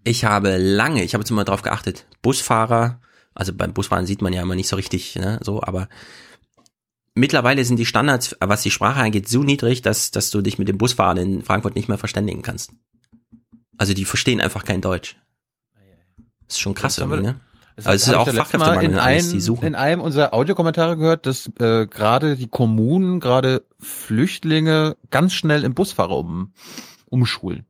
Ich 0.03 0.25
habe 0.25 0.57
lange, 0.57 1.03
ich 1.03 1.13
habe 1.13 1.21
jetzt 1.21 1.29
immer 1.29 1.43
darauf 1.43 1.61
geachtet, 1.61 2.07
Busfahrer, 2.21 2.99
also 3.33 3.53
beim 3.53 3.73
Busfahren 3.73 4.05
sieht 4.05 4.21
man 4.21 4.33
ja 4.33 4.41
immer 4.41 4.55
nicht 4.55 4.67
so 4.67 4.75
richtig, 4.75 5.15
ne, 5.15 5.39
so, 5.41 5.61
aber 5.61 5.87
mittlerweile 7.15 7.63
sind 7.65 7.77
die 7.77 7.85
Standards, 7.85 8.35
was 8.39 8.61
die 8.61 8.71
Sprache 8.71 9.01
angeht, 9.01 9.27
so 9.27 9.43
niedrig, 9.43 9.81
dass, 9.81 10.11
dass 10.11 10.29
du 10.29 10.41
dich 10.41 10.59
mit 10.59 10.67
dem 10.67 10.77
Busfahren 10.77 11.17
in 11.17 11.41
Frankfurt 11.43 11.75
nicht 11.75 11.89
mehr 11.89 11.97
verständigen 11.97 12.41
kannst. 12.41 12.71
Also 13.77 13.93
die 13.93 14.05
verstehen 14.05 14.41
einfach 14.41 14.63
kein 14.63 14.81
Deutsch. 14.81 15.17
Das 16.47 16.57
ist 16.57 16.59
schon 16.59 16.73
krass 16.73 16.97
irgendwie, 16.97 17.21
ne? 17.21 17.39
Also 17.77 17.89
es 17.91 18.07
ist 18.07 18.13
auch 18.13 18.27
Fachkräftemangel, 18.27 18.91
in, 18.91 18.99
einem, 18.99 19.31
die 19.31 19.41
suchen. 19.41 19.65
in 19.65 19.75
einem 19.75 20.01
unserer 20.01 20.33
Audiokommentare 20.33 20.97
gehört, 20.97 21.25
dass 21.25 21.49
äh, 21.59 21.87
gerade 21.87 22.35
die 22.35 22.47
Kommunen, 22.47 23.19
gerade 23.19 23.63
Flüchtlinge 23.79 24.97
ganz 25.09 25.33
schnell 25.33 25.63
im 25.63 25.73
Busfahrer 25.73 26.17
um, 26.17 26.53
umschulen. 27.09 27.65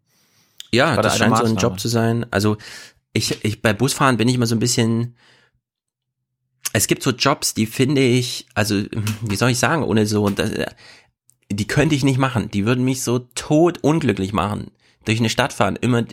Ja, 0.72 0.96
das, 0.96 1.04
das 1.04 1.18
scheint 1.18 1.38
so 1.38 1.46
ein 1.46 1.56
Job 1.56 1.80
zu 1.80 1.88
sein. 1.88 2.26
Also 2.32 2.58
ich, 3.14 3.44
ich 3.46 3.62
bei 3.62 3.74
Busfahren 3.74 4.18
bin 4.18 4.28
ich 4.28 4.36
immer 4.36 4.48
so 4.48 4.56
ein 4.56 4.60
bisschen, 4.60 5.16
es 6.74 6.88
gibt 6.88 7.04
so 7.04 7.12
Jobs, 7.12 7.54
die 7.54 7.66
finde 7.66 8.02
ich, 8.02 8.46
also 8.54 8.84
wie 9.22 9.36
soll 9.36 9.50
ich 9.50 9.60
sagen, 9.60 9.84
ohne 9.84 10.06
so, 10.06 10.32
die 11.52 11.68
könnte 11.68 11.96
ich 11.96 12.04
nicht 12.04 12.18
machen. 12.18 12.50
Die 12.52 12.66
würden 12.66 12.86
mich 12.86 13.04
so 13.04 13.20
tot 13.36 13.80
unglücklich 13.82 14.34
machen. 14.34 14.72
Durch 15.06 15.20
eine 15.20 15.30
Stadt 15.30 15.52
fahren, 15.52 15.78
immer, 15.82 16.04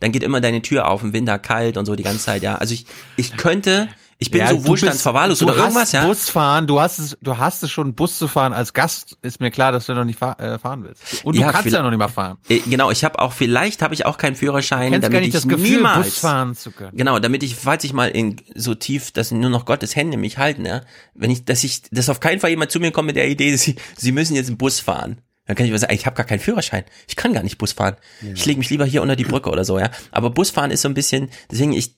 dann 0.00 0.12
geht 0.12 0.22
immer 0.22 0.40
deine 0.40 0.62
Tür 0.62 0.88
auf, 0.88 1.02
im 1.02 1.12
Winter 1.12 1.38
kalt 1.38 1.76
und 1.76 1.86
so 1.86 1.96
die 1.96 2.02
ganze 2.02 2.24
Zeit, 2.24 2.42
ja. 2.42 2.56
Also 2.56 2.74
ich, 2.74 2.86
ich 3.16 3.36
könnte, 3.36 3.88
Ich 4.20 4.32
bin 4.32 4.40
Ja, 4.40 4.48
so 4.48 4.66
wohlstandsverwahrlost 4.66 5.40
bist- 5.40 5.48
oder 5.48 5.58
du 5.58 5.62
irgendwas, 5.64 5.92
ja. 5.92 6.04
Busfahren, 6.04 6.66
du 6.66 6.80
hast 6.80 6.98
es, 6.98 7.16
du 7.22 7.38
hast 7.38 7.62
es 7.62 7.70
schon 7.70 7.94
Bus 7.94 8.18
zu 8.18 8.26
fahren 8.26 8.52
als 8.52 8.72
Gast, 8.72 9.16
ist 9.22 9.38
mir 9.40 9.52
klar, 9.52 9.70
dass 9.70 9.86
du 9.86 9.94
noch 9.94 10.04
nicht 10.04 10.18
fahr, 10.18 10.40
äh, 10.40 10.58
fahren 10.58 10.82
willst. 10.82 11.24
Und 11.24 11.36
du 11.36 11.40
kannst 11.42 11.58
vielleicht- 11.60 11.76
ja 11.76 11.82
noch 11.82 11.90
nicht 11.90 12.00
mal 12.00 12.08
fahren. 12.08 12.36
Äh, 12.48 12.58
Genau, 12.66 12.90
ich 12.90 13.04
habe 13.04 13.16
auch, 13.20 13.32
vielleicht 13.32 13.80
habe 13.80 13.94
ich 13.94 14.06
auch 14.06 14.18
keinen 14.18 14.34
Führerschein, 14.34 14.90
damit 14.90 15.12
gar 15.12 15.20
nicht 15.20 15.28
ich 15.28 15.34
das 15.34 15.46
Gefühl, 15.46 15.76
niemals, 15.76 16.04
Bus 16.06 16.18
fahren 16.18 16.56
zu 16.56 16.72
können. 16.72 16.96
Genau, 16.96 17.20
damit 17.20 17.44
ich, 17.44 17.54
falls 17.54 17.84
ich 17.84 17.92
mal 17.92 18.08
in 18.08 18.36
so 18.56 18.74
tief, 18.74 19.12
dass 19.12 19.30
nur 19.30 19.50
noch 19.50 19.64
Gottes 19.66 19.94
Hände 19.94 20.16
mich 20.16 20.36
halten, 20.36 20.66
ja, 20.66 20.80
wenn 21.14 21.30
ich, 21.30 21.44
dass 21.44 21.62
ich, 21.62 21.82
dass 21.92 22.08
auf 22.08 22.18
keinen 22.18 22.40
Fall 22.40 22.50
jemand 22.50 22.72
zu 22.72 22.80
mir 22.80 22.90
kommt 22.90 23.06
mit 23.06 23.14
der 23.16 23.28
Idee, 23.28 23.54
sie, 23.56 23.76
sie 23.96 24.10
müssen 24.10 24.34
jetzt 24.34 24.48
einen 24.48 24.58
Bus 24.58 24.80
fahren. 24.80 25.18
Dann 25.46 25.56
kann 25.56 25.64
ich 25.64 25.72
mal 25.72 25.78
sagen, 25.78 25.94
ich 25.94 26.04
habe 26.04 26.14
gar 26.14 26.26
keinen 26.26 26.40
Führerschein. 26.40 26.84
Ich 27.06 27.16
kann 27.16 27.32
gar 27.32 27.42
nicht 27.42 27.56
Bus 27.56 27.72
fahren. 27.72 27.96
Ich 28.34 28.44
lege 28.44 28.58
mich 28.58 28.68
lieber 28.68 28.84
hier 28.84 29.00
unter 29.00 29.16
die 29.16 29.24
Brücke 29.24 29.48
oder 29.48 29.64
so, 29.64 29.78
ja. 29.78 29.90
Aber 30.10 30.28
Busfahren 30.28 30.70
ist 30.70 30.82
so 30.82 30.88
ein 30.88 30.94
bisschen, 30.94 31.30
deswegen 31.50 31.72
ich 31.72 31.94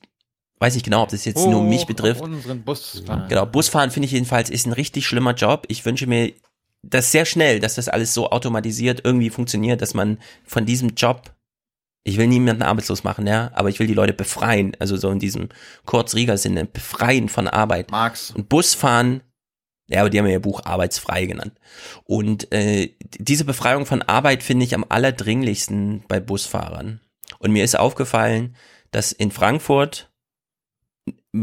weiß 0.61 0.75
nicht 0.75 0.85
genau, 0.85 1.03
ob 1.03 1.09
das 1.09 1.25
jetzt 1.25 1.47
nur 1.47 1.63
mich 1.63 1.83
Hoch 1.83 1.87
betrifft. 1.87 2.21
auf 2.21 2.27
unseren 2.29 2.63
Bus 2.63 3.03
fahren. 3.05 3.27
Genau, 3.29 3.47
Busfahren 3.47 3.91
finde 3.91 4.07
ich 4.07 4.13
jedenfalls 4.13 4.51
ist 4.51 4.67
ein 4.67 4.73
richtig 4.73 5.07
schlimmer 5.07 5.35
Job. 5.35 5.65
Ich 5.69 5.85
wünsche 5.85 6.07
mir 6.07 6.33
das 6.83 7.11
sehr 7.13 7.25
schnell, 7.25 7.61
dass 7.61 7.75
das 7.75 7.89
alles 7.89 8.15
so 8.15 8.31
automatisiert 8.31 9.01
irgendwie 9.05 9.31
funktioniert, 9.31 9.83
dass 9.83 9.95
man 9.95 10.19
von 10.45 10.67
diesem 10.67 10.91
Job, 10.91 11.35
ich 12.05 12.19
will 12.19 12.27
niemanden 12.27 12.63
arbeitslos 12.63 13.05
machen, 13.05 13.27
ja, 13.27 13.51
aber 13.55 13.71
ich 13.71 13.79
will 13.79 13.87
die 13.87 13.95
Leute 13.95 14.13
befreien, 14.13 14.77
also 14.79 14.97
so 14.97 15.11
in 15.11 15.19
diesem 15.19 15.49
Kurzrieger-Sinne, 15.87 16.67
befreien 16.67 17.29
von 17.29 17.49
Arbeit. 17.49 17.91
Max. 17.91 18.31
Und 18.31 18.49
Busfahren, 18.49 19.23
ja, 19.89 20.01
aber 20.01 20.11
die 20.11 20.19
haben 20.19 20.27
ja 20.27 20.33
ihr 20.33 20.41
Buch 20.41 20.65
Arbeitsfrei 20.65 21.25
genannt. 21.25 21.55
Und 22.05 22.53
äh, 22.53 22.95
diese 23.19 23.45
Befreiung 23.45 23.87
von 23.87 24.03
Arbeit 24.03 24.43
finde 24.43 24.65
ich 24.65 24.75
am 24.75 24.85
allerdringlichsten 24.89 26.05
bei 26.07 26.21
Busfahrern. 26.21 27.01
Und 27.39 27.53
mir 27.53 27.65
ist 27.65 27.79
aufgefallen, 27.79 28.57
dass 28.91 29.13
in 29.13 29.31
Frankfurt 29.31 30.10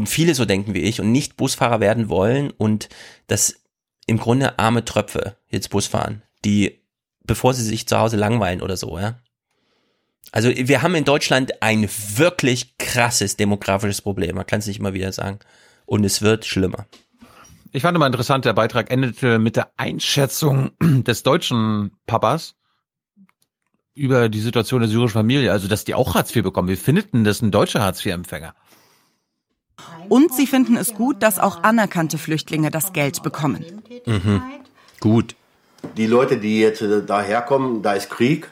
viele 0.04 0.34
so 0.34 0.44
denken 0.44 0.74
wie 0.74 0.80
ich 0.80 1.00
und 1.00 1.12
nicht 1.12 1.36
Busfahrer 1.36 1.80
werden 1.80 2.08
wollen 2.08 2.50
und 2.50 2.88
dass 3.26 3.54
im 4.06 4.18
Grunde 4.18 4.58
arme 4.58 4.84
Tröpfe 4.84 5.36
jetzt 5.48 5.70
Bus 5.70 5.86
fahren, 5.86 6.22
die, 6.44 6.80
bevor 7.24 7.54
sie 7.54 7.64
sich 7.64 7.86
zu 7.86 7.98
Hause 7.98 8.16
langweilen 8.16 8.62
oder 8.62 8.76
so, 8.76 8.98
ja. 8.98 9.20
Also 10.30 10.50
wir 10.50 10.82
haben 10.82 10.94
in 10.94 11.04
Deutschland 11.04 11.62
ein 11.62 11.88
wirklich 12.16 12.76
krasses 12.76 13.36
demografisches 13.36 14.02
Problem, 14.02 14.36
man 14.36 14.46
kann 14.46 14.60
es 14.60 14.66
nicht 14.66 14.78
immer 14.78 14.92
wieder 14.92 15.12
sagen. 15.12 15.38
Und 15.86 16.04
es 16.04 16.20
wird 16.20 16.44
schlimmer. 16.44 16.86
Ich 17.72 17.82
fand 17.82 17.96
immer 17.96 18.06
interessant, 18.06 18.44
der 18.44 18.52
Beitrag 18.52 18.90
endete 18.90 19.38
mit 19.38 19.56
der 19.56 19.72
Einschätzung 19.78 20.72
des 20.82 21.22
deutschen 21.22 21.92
Papas 22.06 22.56
über 23.94 24.28
die 24.28 24.40
Situation 24.40 24.80
der 24.80 24.88
syrischen 24.88 25.14
Familie, 25.14 25.50
also 25.50 25.66
dass 25.66 25.84
die 25.84 25.94
auch 25.94 26.14
Hartz 26.14 26.34
IV 26.34 26.42
bekommen. 26.42 26.68
Wie 26.68 26.76
findet 26.76 27.12
denn 27.12 27.24
das 27.24 27.42
ein 27.42 27.50
deutscher 27.50 27.82
Hartz 27.82 28.04
IV-Empfänger? 28.04 28.54
Und 30.08 30.34
sie 30.34 30.46
finden 30.46 30.76
es 30.76 30.94
gut, 30.94 31.22
dass 31.22 31.38
auch 31.38 31.62
anerkannte 31.62 32.18
Flüchtlinge 32.18 32.70
das 32.70 32.92
Geld 32.92 33.22
bekommen. 33.22 33.64
Mhm. 34.06 34.42
Gut. 35.00 35.36
Die 35.96 36.06
Leute, 36.06 36.38
die 36.38 36.60
jetzt 36.60 36.82
äh, 36.82 37.04
daherkommen, 37.04 37.82
da 37.82 37.92
ist 37.92 38.10
Krieg, 38.10 38.48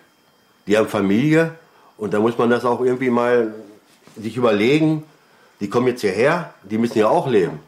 die 0.67 0.77
haben 0.77 0.89
Familie 0.89 1.55
und 1.97 2.15
da 2.15 2.21
muss 2.21 2.39
man 2.39 2.51
das 2.51 2.65
auch 2.65 2.81
irgendwie 2.81 3.11
mal 3.11 3.55
sich 4.17 4.37
überlegen. 4.37 5.03
Die 5.61 5.69
kommen 5.69 5.89
jetzt 5.89 6.03
hierher, 6.03 6.55
die 6.63 6.79
müssen 6.79 6.99
ja 6.99 7.09
auch 7.09 7.29
leben. 7.29 7.61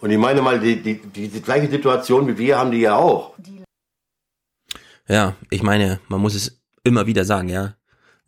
Und 0.00 0.10
ich 0.10 0.18
meine 0.18 0.40
mal, 0.40 0.60
die, 0.60 0.80
die, 0.80 0.98
die, 1.00 1.28
die 1.28 1.42
gleiche 1.42 1.70
Situation 1.70 2.26
wie 2.26 2.38
wir 2.38 2.58
haben 2.58 2.70
die 2.70 2.80
ja 2.80 2.96
auch. 2.96 3.34
Ja, 5.08 5.34
ich 5.50 5.62
meine, 5.62 6.00
man 6.08 6.20
muss 6.20 6.34
es 6.34 6.60
immer 6.84 7.06
wieder 7.06 7.24
sagen, 7.24 7.48
ja. 7.48 7.74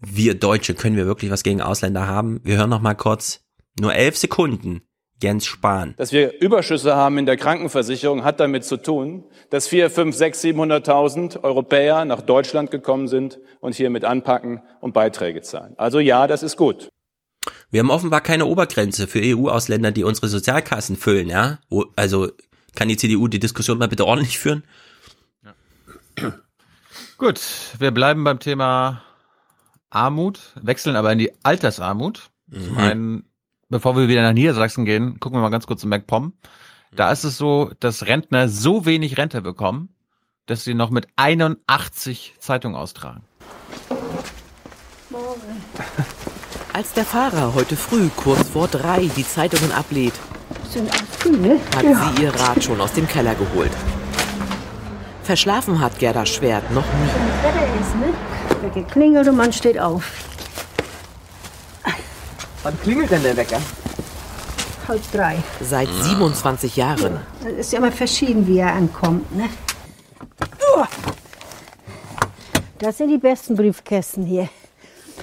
Wir 0.04 0.34
Deutsche 0.34 0.74
können 0.74 0.96
wir 0.96 1.06
wirklich 1.06 1.30
was 1.30 1.44
gegen 1.44 1.62
Ausländer 1.62 2.08
haben. 2.08 2.40
Wir 2.42 2.56
hören 2.56 2.70
noch 2.70 2.80
mal 2.80 2.94
kurz, 2.94 3.41
nur 3.78 3.94
elf 3.94 4.16
Sekunden, 4.16 4.82
Jens 5.22 5.46
Spahn. 5.46 5.94
Dass 5.96 6.12
wir 6.12 6.40
Überschüsse 6.40 6.96
haben 6.96 7.18
in 7.18 7.26
der 7.26 7.36
Krankenversicherung, 7.36 8.24
hat 8.24 8.40
damit 8.40 8.64
zu 8.64 8.76
tun, 8.76 9.24
dass 9.50 9.68
vier, 9.68 9.90
fünf, 9.90 10.16
sechs, 10.16 10.42
700.000 10.42 11.42
Europäer 11.42 12.04
nach 12.04 12.22
Deutschland 12.22 12.70
gekommen 12.70 13.08
sind 13.08 13.38
und 13.60 13.74
hier 13.74 13.90
mit 13.90 14.04
anpacken 14.04 14.62
und 14.80 14.92
Beiträge 14.92 15.42
zahlen. 15.42 15.74
Also 15.76 16.00
ja, 16.00 16.26
das 16.26 16.42
ist 16.42 16.56
gut. 16.56 16.88
Wir 17.70 17.80
haben 17.80 17.90
offenbar 17.90 18.20
keine 18.20 18.46
Obergrenze 18.46 19.06
für 19.06 19.20
EU-Ausländer, 19.22 19.92
die 19.92 20.04
unsere 20.04 20.28
Sozialkassen 20.28 20.96
füllen, 20.96 21.28
ja. 21.28 21.58
Also 21.96 22.30
kann 22.74 22.88
die 22.88 22.96
CDU 22.96 23.28
die 23.28 23.40
Diskussion 23.40 23.78
mal 23.78 23.88
bitte 23.88 24.06
ordentlich 24.06 24.38
führen? 24.38 24.64
Gut, 27.16 27.40
wir 27.78 27.90
bleiben 27.92 28.24
beim 28.24 28.40
Thema 28.40 29.02
Armut, 29.90 30.40
wechseln 30.60 30.96
aber 30.96 31.12
in 31.12 31.18
die 31.18 31.32
Altersarmut. 31.44 32.30
Zum 32.50 32.72
Mhm. 32.72 32.78
einen, 32.78 33.31
bevor 33.72 33.96
wir 33.96 34.06
wieder 34.06 34.22
nach 34.22 34.34
Niedersachsen 34.34 34.84
gehen, 34.84 35.18
gucken 35.18 35.38
wir 35.38 35.42
mal 35.42 35.48
ganz 35.48 35.66
kurz 35.66 35.82
in 35.82 35.88
MacPom. 35.88 36.34
Da 36.94 37.10
ist 37.10 37.24
es 37.24 37.38
so, 37.38 37.70
dass 37.80 38.06
Rentner 38.06 38.48
so 38.48 38.84
wenig 38.84 39.16
Rente 39.16 39.40
bekommen, 39.40 39.88
dass 40.46 40.62
sie 40.62 40.74
noch 40.74 40.90
mit 40.90 41.08
81 41.16 42.34
Zeitungen 42.38 42.76
austragen. 42.76 43.22
Als 46.74 46.92
der 46.92 47.04
Fahrer 47.04 47.54
heute 47.54 47.76
früh 47.76 48.08
kurz 48.14 48.48
vor 48.50 48.68
drei 48.68 49.10
die 49.16 49.26
Zeitungen 49.26 49.72
alles 49.72 51.18
grüne? 51.18 51.58
hat 51.74 52.16
sie 52.16 52.22
ihr 52.22 52.34
Rad 52.34 52.62
schon 52.62 52.80
aus 52.80 52.92
dem 52.92 53.08
Keller 53.08 53.34
geholt. 53.34 53.72
Verschlafen 55.22 55.80
hat 55.80 55.98
Gerda 55.98 56.26
Schwert 56.26 56.70
noch 56.72 56.84
nie. 56.84 57.42
Wetter 57.42 57.64
ist, 57.80 57.94
ne? 57.96 58.72
Geklingelt 58.74 59.28
und 59.28 59.36
man 59.36 59.52
steht 59.52 59.78
auf. 59.78 60.31
Wann 62.62 62.80
klingelt 62.80 63.10
denn 63.10 63.22
der 63.22 63.36
Wecker? 63.36 63.60
Halb 64.88 65.12
drei. 65.12 65.36
Seit 65.60 65.88
27 65.88 66.76
Jahren. 66.76 67.18
Es 67.44 67.66
ist 67.66 67.72
ja 67.72 67.78
immer 67.78 67.92
verschieden, 67.92 68.46
wie 68.46 68.58
er 68.58 68.72
ankommt, 68.72 69.34
ne? 69.36 69.48
Das 72.78 72.98
sind 72.98 73.10
die 73.10 73.18
besten 73.18 73.54
Briefkästen 73.54 74.24
hier. 74.24 74.48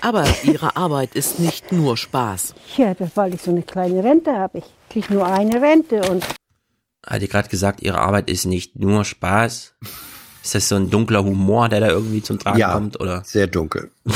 Aber 0.02 0.26
ihre 0.44 0.78
Arbeit 0.78 1.14
ist 1.16 1.40
nicht 1.40 1.74
nur 1.74 1.98
Spaß. 1.98 2.54
Ja, 2.78 2.94
das, 2.94 3.10
weil 3.16 3.34
ich 3.34 3.42
so 3.42 3.52
eine 3.52 3.64
kleine 3.64 4.02
Rente 4.04 4.32
habe. 4.32 4.60
Ich 4.60 4.66
kriege 4.90 5.14
nur 5.14 5.26
eine 5.28 5.62
Rente 5.62 6.10
und 6.10 6.24
Hat 7.06 7.22
ihr 7.22 7.28
gerade 7.28 7.50
gesagt, 7.50 7.82
ihre 7.82 8.00
Arbeit 8.00 8.30
ist 8.30 8.46
nicht 8.46 8.78
nur 8.78 9.04
Spaß? 9.04 9.74
Ist 10.42 10.56
das 10.56 10.70
so 10.70 10.76
ein 10.76 10.90
dunkler 10.90 11.24
Humor, 11.26 11.68
der 11.68 11.82
da 11.82 11.88
irgendwie 11.90 12.22
zum 12.24 12.40
Tragen 12.40 12.60
Ja, 12.60 12.72
kommt, 12.74 12.98
oder? 13.02 13.24
Sehr 13.26 13.48
dunkel. 13.48 13.92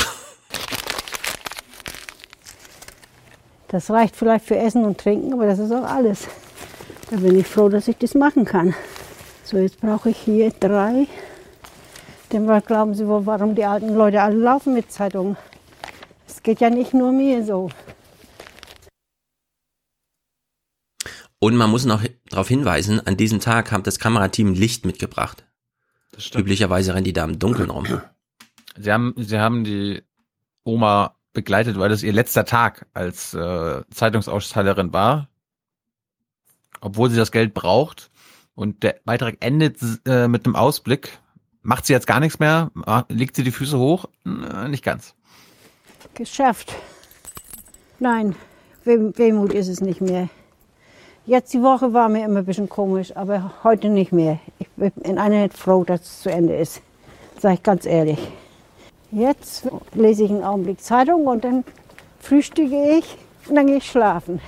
das 3.74 3.90
reicht 3.90 4.14
vielleicht 4.14 4.44
für 4.44 4.56
Essen 4.56 4.84
und 4.84 4.98
Trinken, 4.98 5.32
aber 5.32 5.46
das 5.46 5.58
ist 5.58 5.72
auch 5.72 5.82
alles. 5.82 6.28
Da 7.10 7.16
bin 7.16 7.36
ich 7.36 7.48
froh, 7.48 7.68
dass 7.68 7.88
ich 7.88 7.96
das 7.96 8.14
machen 8.14 8.44
kann. 8.44 8.72
So, 9.42 9.56
jetzt 9.56 9.80
brauche 9.80 10.10
ich 10.10 10.16
hier 10.16 10.52
drei. 10.52 11.08
Denn 12.30 12.46
was 12.46 12.64
glauben 12.64 12.94
Sie 12.94 13.08
wohl, 13.08 13.26
warum 13.26 13.56
die 13.56 13.64
alten 13.64 13.96
Leute 13.96 14.22
alle 14.22 14.36
laufen 14.36 14.74
mit 14.74 14.92
Zeitungen? 14.92 15.36
Es 16.28 16.40
geht 16.44 16.60
ja 16.60 16.70
nicht 16.70 16.94
nur 16.94 17.10
mir 17.10 17.44
so. 17.44 17.68
Und 21.40 21.56
man 21.56 21.68
muss 21.68 21.84
noch 21.84 22.04
darauf 22.30 22.46
hinweisen, 22.46 23.04
an 23.04 23.16
diesem 23.16 23.40
Tag 23.40 23.72
hat 23.72 23.88
das 23.88 23.98
Kamerateam 23.98 24.54
Licht 24.54 24.86
mitgebracht. 24.86 25.44
Üblicherweise 26.32 26.94
rennen 26.94 27.04
die 27.04 27.12
da 27.12 27.24
im 27.24 27.40
Dunkeln 27.40 27.70
rum. 27.70 27.86
Sie 28.78 28.92
haben, 28.92 29.14
sie 29.16 29.40
haben 29.40 29.64
die 29.64 30.04
Oma 30.62 31.16
begleitet, 31.34 31.78
weil 31.78 31.90
das 31.90 32.02
ihr 32.02 32.12
letzter 32.12 32.44
Tag 32.46 32.86
als 32.94 33.34
äh, 33.34 33.82
Zeitungsausstellerin 33.90 34.92
war, 34.92 35.28
obwohl 36.80 37.10
sie 37.10 37.16
das 37.16 37.32
Geld 37.32 37.52
braucht. 37.54 38.10
Und 38.54 38.82
der 38.84 38.96
Beitrag 39.04 39.36
endet 39.40 39.78
äh, 40.06 40.28
mit 40.28 40.46
einem 40.46 40.54
Ausblick. 40.56 41.18
Macht 41.62 41.86
sie 41.86 41.92
jetzt 41.92 42.06
gar 42.06 42.20
nichts 42.20 42.38
mehr? 42.38 42.70
Ah, 42.86 43.04
Legt 43.08 43.34
sie 43.36 43.42
die 43.42 43.50
Füße 43.50 43.78
hoch? 43.78 44.06
Äh, 44.24 44.68
nicht 44.68 44.84
ganz. 44.84 45.14
Geschafft. 46.14 46.72
Nein, 47.98 48.36
Weh- 48.84 49.12
Wehmut 49.16 49.52
ist 49.52 49.68
es 49.68 49.80
nicht 49.80 50.00
mehr. 50.00 50.28
Jetzt 51.26 51.52
die 51.54 51.62
Woche 51.62 51.92
war 51.94 52.08
mir 52.10 52.24
immer 52.26 52.40
ein 52.40 52.44
bisschen 52.44 52.68
komisch, 52.68 53.16
aber 53.16 53.54
heute 53.64 53.88
nicht 53.88 54.12
mehr. 54.12 54.38
Ich 54.58 54.68
bin 54.76 54.92
in 55.02 55.18
einer 55.18 55.48
froh, 55.50 55.82
dass 55.82 56.02
es 56.02 56.20
zu 56.20 56.30
Ende 56.30 56.54
ist. 56.54 56.82
Sag 57.40 57.54
ich 57.54 57.62
ganz 57.62 57.86
ehrlich. 57.86 58.18
Jetzt 59.14 59.68
lese 59.94 60.24
ich 60.24 60.30
einen 60.30 60.42
Augenblick 60.42 60.80
Zeitung 60.80 61.28
und 61.28 61.44
dann 61.44 61.64
frühstücke 62.18 62.98
ich 62.98 63.16
und 63.48 63.54
dann 63.54 63.68
gehe 63.68 63.76
ich 63.76 63.88
schlafen. 63.88 64.40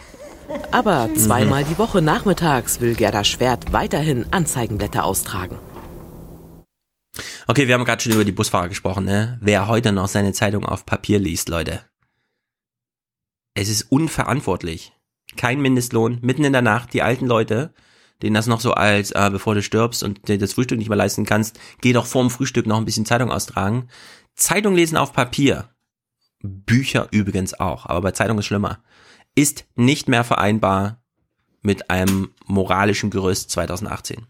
Aber 0.72 1.08
zweimal 1.14 1.62
die 1.62 1.78
Woche 1.78 2.02
nachmittags 2.02 2.80
will 2.80 2.96
Gerda 2.96 3.22
Schwert 3.22 3.72
weiterhin 3.72 4.26
Anzeigenblätter 4.32 5.04
austragen. 5.04 5.56
Okay, 7.46 7.68
wir 7.68 7.74
haben 7.74 7.84
gerade 7.84 8.02
schon 8.02 8.12
über 8.12 8.24
die 8.24 8.32
Busfahrer 8.32 8.68
gesprochen, 8.68 9.04
ne? 9.04 9.38
Wer 9.40 9.68
heute 9.68 9.92
noch 9.92 10.08
seine 10.08 10.32
Zeitung 10.32 10.64
auf 10.66 10.84
Papier 10.84 11.20
liest, 11.20 11.48
Leute. 11.48 11.82
Es 13.54 13.68
ist 13.68 13.82
unverantwortlich. 13.92 14.92
Kein 15.36 15.60
Mindestlohn, 15.60 16.18
mitten 16.22 16.42
in 16.42 16.52
der 16.52 16.62
Nacht, 16.62 16.92
die 16.92 17.02
alten 17.02 17.26
Leute, 17.26 17.72
denen 18.20 18.34
das 18.34 18.48
noch 18.48 18.60
so 18.60 18.72
als, 18.72 19.12
äh, 19.12 19.30
bevor 19.30 19.54
du 19.54 19.62
stirbst 19.62 20.02
und 20.02 20.26
dir 20.26 20.38
das 20.38 20.54
Frühstück 20.54 20.78
nicht 20.78 20.88
mehr 20.88 20.98
leisten 20.98 21.24
kannst, 21.24 21.60
geh 21.80 21.92
doch 21.92 22.06
vorm 22.06 22.30
Frühstück 22.30 22.66
noch 22.66 22.78
ein 22.78 22.84
bisschen 22.84 23.06
Zeitung 23.06 23.30
austragen. 23.30 23.88
Zeitung 24.36 24.74
lesen 24.74 24.96
auf 24.96 25.12
Papier. 25.12 25.70
Bücher 26.42 27.08
übrigens 27.10 27.58
auch, 27.58 27.86
aber 27.86 28.00
bei 28.02 28.10
Zeitung 28.12 28.38
ist 28.38 28.46
schlimmer. 28.46 28.78
Ist 29.34 29.66
nicht 29.74 30.08
mehr 30.08 30.24
vereinbar 30.24 31.02
mit 31.62 31.90
einem 31.90 32.30
moralischen 32.44 33.10
Gerüst 33.10 33.50
2018. 33.50 34.26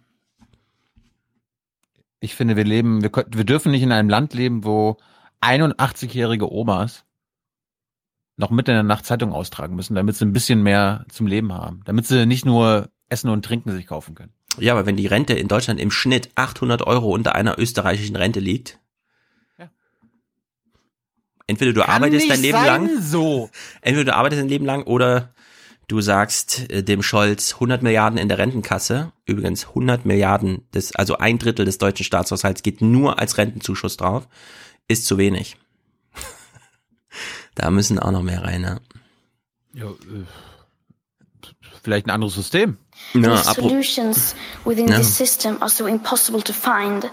Ich 2.20 2.34
finde, 2.34 2.56
wir 2.56 2.64
leben, 2.64 3.02
wir, 3.02 3.10
wir 3.12 3.44
dürfen 3.44 3.72
nicht 3.72 3.82
in 3.82 3.92
einem 3.92 4.08
Land 4.08 4.32
leben, 4.32 4.64
wo 4.64 4.96
81-jährige 5.42 6.50
Omas 6.50 7.04
noch 8.36 8.50
mitten 8.50 8.70
in 8.70 8.76
der 8.76 8.82
Nacht 8.82 9.06
Zeitung 9.06 9.32
austragen 9.32 9.76
müssen, 9.76 9.94
damit 9.94 10.16
sie 10.16 10.24
ein 10.24 10.32
bisschen 10.32 10.62
mehr 10.62 11.04
zum 11.08 11.26
Leben 11.26 11.52
haben. 11.52 11.82
Damit 11.84 12.06
sie 12.06 12.26
nicht 12.26 12.44
nur 12.44 12.90
Essen 13.08 13.30
und 13.30 13.44
Trinken 13.44 13.72
sich 13.72 13.86
kaufen 13.86 14.14
können. 14.14 14.32
Ja, 14.58 14.72
aber 14.72 14.86
wenn 14.86 14.96
die 14.96 15.06
Rente 15.06 15.34
in 15.34 15.48
Deutschland 15.48 15.80
im 15.80 15.90
Schnitt 15.90 16.30
800 16.34 16.86
Euro 16.86 17.10
unter 17.10 17.34
einer 17.34 17.58
österreichischen 17.58 18.16
Rente 18.16 18.40
liegt. 18.40 18.80
Entweder 21.46 21.72
du 21.72 21.80
Kann 21.82 21.90
arbeitest 21.94 22.28
dein 22.30 22.40
Leben 22.40 22.58
sein 22.58 22.66
lang, 22.66 23.02
so. 23.02 23.50
entweder 23.82 24.12
du 24.12 24.16
arbeitest 24.16 24.40
dein 24.42 24.48
Leben 24.48 24.64
lang 24.66 24.82
oder 24.84 25.32
du 25.88 26.00
sagst 26.00 26.68
äh, 26.70 26.82
dem 26.82 27.02
Scholz 27.02 27.54
100 27.54 27.82
Milliarden 27.82 28.18
in 28.18 28.28
der 28.28 28.38
Rentenkasse. 28.38 29.12
Übrigens 29.24 29.68
100 29.68 30.04
Milliarden, 30.06 30.66
des, 30.74 30.94
also 30.96 31.18
ein 31.18 31.38
Drittel 31.38 31.64
des 31.64 31.78
deutschen 31.78 32.04
Staatshaushalts 32.04 32.62
geht 32.62 32.80
nur 32.82 33.18
als 33.18 33.38
Rentenzuschuss 33.38 33.96
drauf, 33.96 34.26
ist 34.88 35.06
zu 35.06 35.18
wenig. 35.18 35.56
da 37.54 37.70
müssen 37.70 37.98
auch 37.98 38.10
noch 38.10 38.22
mehr 38.22 38.42
rein. 38.42 38.60
Ne? 38.62 38.80
Ja, 39.74 39.86
äh, 39.86 40.24
vielleicht 41.82 42.06
ein 42.06 42.10
anderes 42.10 42.34
System. 42.34 42.78
Apro- 43.14 43.54
solutions 43.54 44.34
within 44.64 44.88
Ja. 44.88 44.96
the 44.98 45.04
system 45.04 45.60
are 45.60 45.70
so 45.70 45.86
impossible 45.86 46.42
to 46.42 46.52
find, 46.52 47.10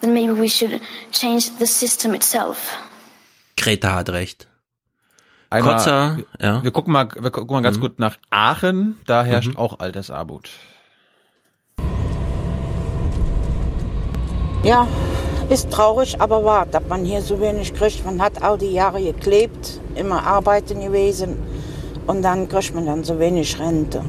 then 0.00 0.12
maybe 0.12 0.36
we 0.36 0.48
should 0.48 0.80
change 1.12 1.50
the 1.58 1.66
system 1.66 2.14
itself. 2.14 2.76
Greta 3.58 3.94
hat 3.96 4.10
recht. 4.10 4.46
Einmal, 5.50 5.74
Kurzer, 5.74 6.18
ja. 6.40 6.62
Wir 6.62 6.70
gucken 6.70 6.92
mal, 6.92 7.08
wir 7.18 7.30
gucken 7.30 7.54
mal 7.54 7.62
ganz 7.62 7.76
Mhm. 7.78 7.80
gut 7.80 7.98
nach 7.98 8.16
Aachen. 8.30 8.98
Da 9.06 9.22
herrscht 9.24 9.56
auch 9.56 9.78
Altersarmut. 9.80 10.48
Ja, 14.62 14.86
ist 15.48 15.70
traurig, 15.70 16.20
aber 16.20 16.44
wahr, 16.44 16.66
dass 16.66 16.82
man 16.88 17.04
hier 17.04 17.22
so 17.22 17.40
wenig 17.40 17.72
kriegt. 17.74 18.04
Man 18.04 18.20
hat 18.20 18.42
all 18.42 18.58
die 18.58 18.72
Jahre 18.72 19.02
geklebt, 19.02 19.80
immer 19.94 20.24
arbeiten 20.26 20.80
gewesen 20.80 21.36
und 22.06 22.22
dann 22.22 22.48
kriegt 22.48 22.74
man 22.74 22.86
dann 22.86 23.04
so 23.04 23.18
wenig 23.18 23.58
Rente. 23.58 24.02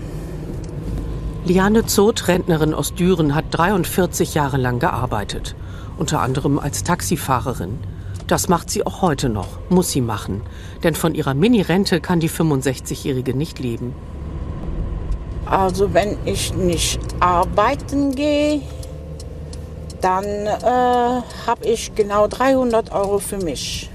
Liane 1.46 1.86
Zoth, 1.86 2.28
Rentnerin 2.28 2.74
aus 2.74 2.94
Düren, 2.94 3.34
hat 3.34 3.46
43 3.52 4.34
Jahre 4.34 4.58
lang 4.58 4.80
gearbeitet. 4.80 5.56
Unter 5.98 6.22
anderem 6.22 6.60
als 6.60 6.84
Taxifahrerin. 6.84 7.80
Das 8.30 8.48
macht 8.48 8.70
sie 8.70 8.86
auch 8.86 9.02
heute 9.02 9.28
noch, 9.28 9.48
muss 9.70 9.90
sie 9.90 10.02
machen. 10.02 10.44
Denn 10.84 10.94
von 10.94 11.16
ihrer 11.16 11.34
Mini-Rente 11.34 12.00
kann 12.00 12.20
die 12.20 12.30
65-Jährige 12.30 13.34
nicht 13.34 13.58
leben. 13.58 13.96
Also 15.48 15.96
wenn 15.96 16.16
ich 16.26 16.54
nicht 16.54 17.00
arbeiten 17.20 18.14
gehe, 18.14 18.62
dann 20.02 20.26
äh, 20.26 20.62
habe 20.62 21.64
ich 21.64 21.96
genau 21.96 22.28
300 22.28 22.92
Euro 22.92 23.18
für 23.18 23.40
mich. 23.40 23.90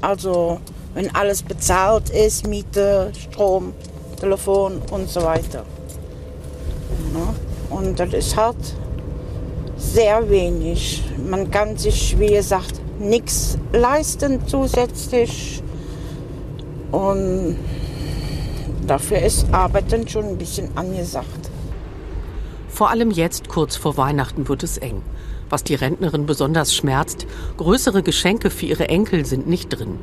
Also 0.00 0.60
wenn 0.94 1.12
alles 1.16 1.42
bezahlt 1.42 2.08
ist, 2.10 2.46
Miete, 2.46 3.10
Strom, 3.18 3.72
Telefon 4.20 4.80
und 4.92 5.10
so 5.10 5.24
weiter. 5.24 5.64
Ja, 7.14 7.76
und 7.76 7.98
das 7.98 8.12
ist 8.12 8.36
halt 8.36 8.76
sehr 9.76 10.30
wenig. 10.30 11.02
Man 11.28 11.50
kann 11.50 11.76
sich, 11.76 12.16
wie 12.20 12.28
gesagt, 12.28 12.81
nichts 13.02 13.58
leisten 13.72 14.46
zusätzlich. 14.46 15.62
Und 16.90 17.58
dafür 18.86 19.18
ist 19.18 19.46
Arbeiten 19.52 20.06
schon 20.08 20.26
ein 20.26 20.38
bisschen 20.38 20.76
angesagt. 20.76 21.50
Vor 22.68 22.90
allem 22.90 23.10
jetzt, 23.10 23.48
kurz 23.48 23.76
vor 23.76 23.96
Weihnachten, 23.96 24.48
wird 24.48 24.62
es 24.62 24.78
eng. 24.78 25.02
Was 25.50 25.64
die 25.64 25.74
Rentnerin 25.74 26.24
besonders 26.24 26.74
schmerzt, 26.74 27.26
größere 27.58 28.02
Geschenke 28.02 28.48
für 28.48 28.66
ihre 28.66 28.88
Enkel 28.88 29.26
sind 29.26 29.46
nicht 29.46 29.68
drin. 29.68 29.98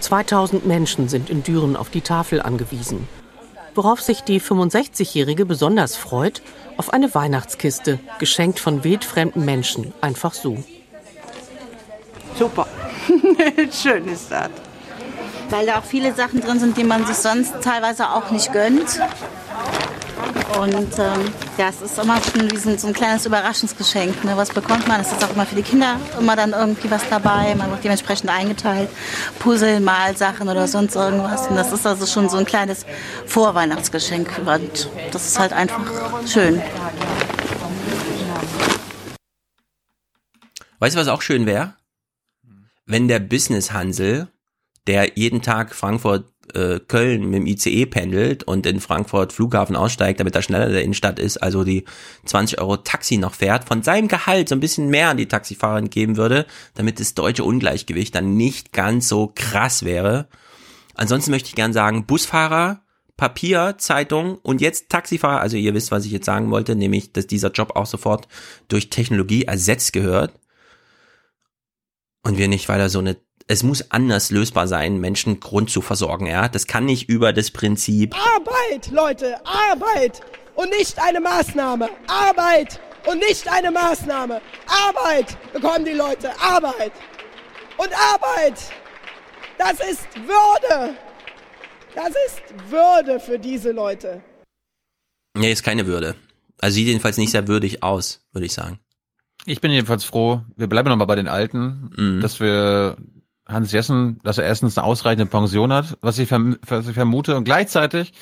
2000 0.00 0.66
Menschen 0.66 1.08
sind 1.08 1.30
in 1.30 1.42
Düren 1.42 1.76
auf 1.76 1.90
die 1.90 2.00
Tafel 2.00 2.42
angewiesen. 2.42 3.08
Worauf 3.74 4.00
sich 4.00 4.22
die 4.22 4.40
65-Jährige 4.40 5.46
besonders 5.46 5.96
freut, 5.96 6.42
auf 6.76 6.92
eine 6.92 7.14
Weihnachtskiste, 7.14 7.98
geschenkt 8.18 8.58
von 8.58 8.84
wildfremden 8.84 9.44
Menschen, 9.44 9.92
einfach 10.00 10.34
so. 10.34 10.58
Super. 12.38 12.66
Schön 13.72 14.08
ist 14.08 14.30
das. 14.30 14.50
Weil 15.50 15.66
da 15.66 15.78
auch 15.78 15.84
viele 15.84 16.14
Sachen 16.14 16.40
drin 16.40 16.60
sind, 16.60 16.76
die 16.76 16.84
man 16.84 17.06
sich 17.06 17.16
sonst 17.16 17.52
teilweise 17.62 18.08
auch 18.10 18.30
nicht 18.30 18.52
gönnt. 18.52 19.00
Und 20.58 20.98
ähm, 20.98 21.32
ja, 21.58 21.68
es 21.68 21.80
ist 21.80 21.98
immer 21.98 22.20
schon 22.22 22.50
wie 22.50 22.56
so 22.56 22.86
ein, 22.86 22.92
kleines 22.92 23.24
Überraschungsgeschenk. 23.24 24.24
Ne? 24.24 24.36
Was 24.36 24.50
bekommt 24.50 24.86
man? 24.86 25.00
Es 25.00 25.10
ist 25.12 25.24
auch 25.24 25.32
immer 25.32 25.46
für 25.46 25.54
die 25.54 25.62
Kinder 25.62 25.96
immer 26.18 26.36
dann 26.36 26.52
irgendwie 26.52 26.90
was 26.90 27.08
dabei. 27.08 27.54
Man 27.54 27.70
wird 27.70 27.84
dementsprechend 27.84 28.30
eingeteilt. 28.30 28.90
Puzzle, 29.38 29.80
Malsachen 29.80 30.48
oder 30.48 30.66
sonst 30.66 30.96
irgendwas. 30.96 31.46
Und 31.46 31.56
das 31.56 31.72
ist 31.72 31.86
also 31.86 32.06
schon 32.06 32.28
so 32.28 32.36
ein 32.36 32.44
kleines 32.44 32.84
Vorweihnachtsgeschenk. 33.26 34.40
Und 34.44 34.90
das 35.12 35.26
ist 35.26 35.38
halt 35.38 35.52
einfach 35.52 35.82
schön. 36.26 36.60
Weißt 40.78 40.96
du, 40.96 41.00
was 41.00 41.08
auch 41.08 41.22
schön 41.22 41.46
wäre? 41.46 41.74
Wenn 42.90 43.06
der 43.06 43.20
Business 43.20 43.70
Hansel, 43.70 44.26
der 44.88 45.16
jeden 45.16 45.42
Tag 45.42 45.76
Frankfurt 45.76 46.24
äh, 46.54 46.80
Köln 46.80 47.30
mit 47.30 47.36
dem 47.36 47.46
ICE 47.46 47.86
pendelt 47.86 48.42
und 48.42 48.66
in 48.66 48.80
Frankfurt 48.80 49.32
Flughafen 49.32 49.76
aussteigt, 49.76 50.18
damit 50.18 50.34
er 50.34 50.42
schneller 50.42 50.66
in 50.66 50.72
der 50.72 50.82
Innenstadt 50.82 51.20
ist, 51.20 51.36
also 51.36 51.62
die 51.62 51.84
20 52.24 52.60
Euro 52.60 52.78
Taxi 52.78 53.16
noch 53.16 53.34
fährt, 53.34 53.62
von 53.62 53.84
seinem 53.84 54.08
Gehalt 54.08 54.48
so 54.48 54.56
ein 54.56 54.60
bisschen 54.60 54.88
mehr 54.88 55.10
an 55.10 55.18
die 55.18 55.28
Taxifahrerin 55.28 55.88
geben 55.88 56.16
würde, 56.16 56.46
damit 56.74 56.98
das 56.98 57.14
deutsche 57.14 57.44
Ungleichgewicht 57.44 58.12
dann 58.12 58.36
nicht 58.36 58.72
ganz 58.72 59.08
so 59.08 59.30
krass 59.36 59.84
wäre. 59.84 60.26
Ansonsten 60.96 61.30
möchte 61.30 61.50
ich 61.50 61.54
gern 61.54 61.72
sagen, 61.72 62.06
Busfahrer, 62.06 62.82
Papier, 63.16 63.76
Zeitung 63.78 64.38
und 64.42 64.60
jetzt 64.60 64.88
Taxifahrer, 64.88 65.40
also 65.40 65.56
ihr 65.56 65.74
wisst, 65.74 65.92
was 65.92 66.06
ich 66.06 66.10
jetzt 66.10 66.26
sagen 66.26 66.50
wollte, 66.50 66.74
nämlich, 66.74 67.12
dass 67.12 67.28
dieser 67.28 67.52
Job 67.52 67.76
auch 67.76 67.86
sofort 67.86 68.26
durch 68.66 68.90
Technologie 68.90 69.44
ersetzt 69.44 69.92
gehört 69.92 70.32
und 72.22 72.38
wir 72.38 72.48
nicht 72.48 72.68
weiter 72.68 72.88
so 72.88 72.98
eine 72.98 73.16
es 73.50 73.64
muss 73.64 73.90
anders 73.90 74.30
lösbar 74.30 74.68
sein, 74.68 74.98
Menschen 74.98 75.40
Grund 75.40 75.70
zu 75.70 75.82
versorgen, 75.82 76.26
ja. 76.26 76.48
Das 76.48 76.68
kann 76.68 76.84
nicht 76.84 77.08
über 77.08 77.32
das 77.32 77.50
Prinzip, 77.50 78.14
Arbeit, 78.14 78.92
Leute, 78.92 79.44
Arbeit 79.44 80.20
und 80.54 80.70
nicht 80.70 81.00
eine 81.00 81.20
Maßnahme. 81.20 81.88
Arbeit 82.06 82.80
und 83.06 83.18
nicht 83.18 83.50
eine 83.50 83.72
Maßnahme. 83.72 84.40
Arbeit 84.68 85.36
bekommen 85.52 85.84
die 85.84 85.94
Leute, 85.94 86.30
Arbeit. 86.40 86.92
Und 87.76 87.90
Arbeit, 87.92 88.54
das 89.58 89.80
ist 89.80 90.06
Würde. 90.16 90.94
Das 91.96 92.10
ist 92.26 92.70
Würde 92.70 93.18
für 93.18 93.38
diese 93.38 93.72
Leute. 93.72 94.22
nee, 95.36 95.50
ist 95.50 95.64
keine 95.64 95.86
Würde. 95.86 96.14
Also 96.60 96.74
sieht 96.74 96.86
jedenfalls 96.86 97.16
nicht 97.16 97.32
sehr 97.32 97.48
würdig 97.48 97.82
aus, 97.82 98.24
würde 98.32 98.46
ich 98.46 98.52
sagen. 98.52 98.78
Ich 99.46 99.60
bin 99.60 99.70
jedenfalls 99.72 100.04
froh, 100.04 100.42
wir 100.56 100.66
bleiben 100.68 100.88
nochmal 100.88 101.06
bei 101.06 101.16
den 101.16 101.28
Alten, 101.28 101.90
Mhm. 101.96 102.20
dass 102.20 102.40
wir 102.40 102.96
Hans 103.46 103.72
Jessen, 103.72 104.20
dass 104.22 104.38
er 104.38 104.44
erstens 104.44 104.78
eine 104.78 104.86
ausreichende 104.86 105.26
Pension 105.26 105.72
hat, 105.72 105.96
was 106.02 106.18
ich, 106.18 106.28
verm 106.28 106.56
was 106.66 106.86
ich 106.86 106.94
vermute, 106.94 107.36
und 107.36 107.44
gleichzeitig, 107.44 108.12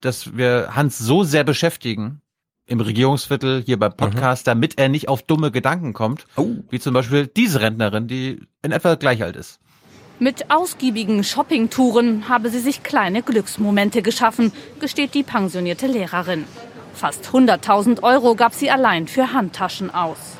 dass 0.00 0.36
wir 0.36 0.70
Hans 0.74 0.98
so 0.98 1.24
sehr 1.24 1.44
beschäftigen 1.44 2.20
im 2.66 2.80
Regierungsviertel, 2.80 3.62
hier 3.64 3.78
beim 3.78 3.92
Podcast, 3.96 4.46
damit 4.46 4.78
er 4.78 4.88
nicht 4.88 5.08
auf 5.08 5.22
dumme 5.22 5.50
Gedanken 5.50 5.92
kommt, 5.92 6.26
wie 6.70 6.80
zum 6.80 6.94
Beispiel 6.94 7.26
diese 7.26 7.60
Rentnerin, 7.60 8.08
die 8.08 8.40
in 8.62 8.72
etwa 8.72 8.94
gleich 8.96 9.22
alt 9.22 9.36
ist. 9.36 9.60
Mit 10.18 10.50
ausgiebigen 10.50 11.22
Shoppingtouren 11.22 12.28
habe 12.28 12.48
sie 12.50 12.58
sich 12.58 12.82
kleine 12.82 13.22
Glücksmomente 13.22 14.00
geschaffen, 14.02 14.52
gesteht 14.80 15.12
die 15.14 15.22
pensionierte 15.22 15.86
Lehrerin. 15.86 16.44
Fast 16.96 17.26
100.000 17.26 18.02
Euro 18.02 18.34
gab 18.34 18.54
sie 18.54 18.70
allein 18.70 19.06
für 19.06 19.34
Handtaschen 19.34 19.94
aus. 19.94 20.38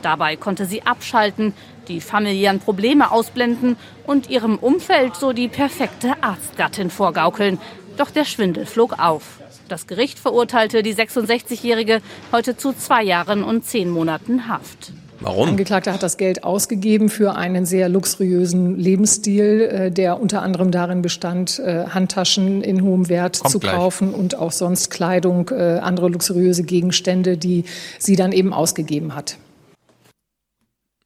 Dabei 0.00 0.36
konnte 0.36 0.64
sie 0.64 0.82
abschalten, 0.86 1.52
die 1.86 2.00
familiären 2.00 2.60
Probleme 2.60 3.10
ausblenden 3.10 3.76
und 4.06 4.30
ihrem 4.30 4.56
Umfeld 4.56 5.16
so 5.16 5.34
die 5.34 5.48
perfekte 5.48 6.14
Arztgattin 6.22 6.88
vorgaukeln. 6.88 7.60
Doch 7.98 8.10
der 8.10 8.24
Schwindel 8.24 8.64
flog 8.64 8.98
auf. 8.98 9.40
Das 9.68 9.86
Gericht 9.86 10.18
verurteilte 10.18 10.82
die 10.82 10.94
66-Jährige 10.94 12.00
heute 12.32 12.56
zu 12.56 12.72
zwei 12.72 13.02
Jahren 13.02 13.44
und 13.44 13.66
zehn 13.66 13.90
Monaten 13.90 14.48
Haft. 14.48 14.92
Warum? 15.20 15.48
Angeklagter 15.48 15.92
hat 15.92 16.02
das 16.02 16.16
Geld 16.16 16.44
ausgegeben 16.44 17.08
für 17.08 17.34
einen 17.34 17.66
sehr 17.66 17.88
luxuriösen 17.88 18.76
Lebensstil, 18.78 19.60
äh, 19.60 19.90
der 19.90 20.20
unter 20.20 20.42
anderem 20.42 20.70
darin 20.70 21.02
bestand, 21.02 21.58
äh, 21.58 21.86
Handtaschen 21.88 22.62
in 22.62 22.82
hohem 22.82 23.08
Wert 23.08 23.40
Kommt 23.40 23.50
zu 23.50 23.58
gleich. 23.58 23.74
kaufen 23.74 24.14
und 24.14 24.36
auch 24.36 24.52
sonst 24.52 24.90
Kleidung, 24.90 25.48
äh, 25.50 25.78
andere 25.78 26.08
luxuriöse 26.08 26.62
Gegenstände, 26.62 27.36
die 27.36 27.64
sie 27.98 28.14
dann 28.16 28.32
eben 28.32 28.52
ausgegeben 28.52 29.14
hat. 29.14 29.38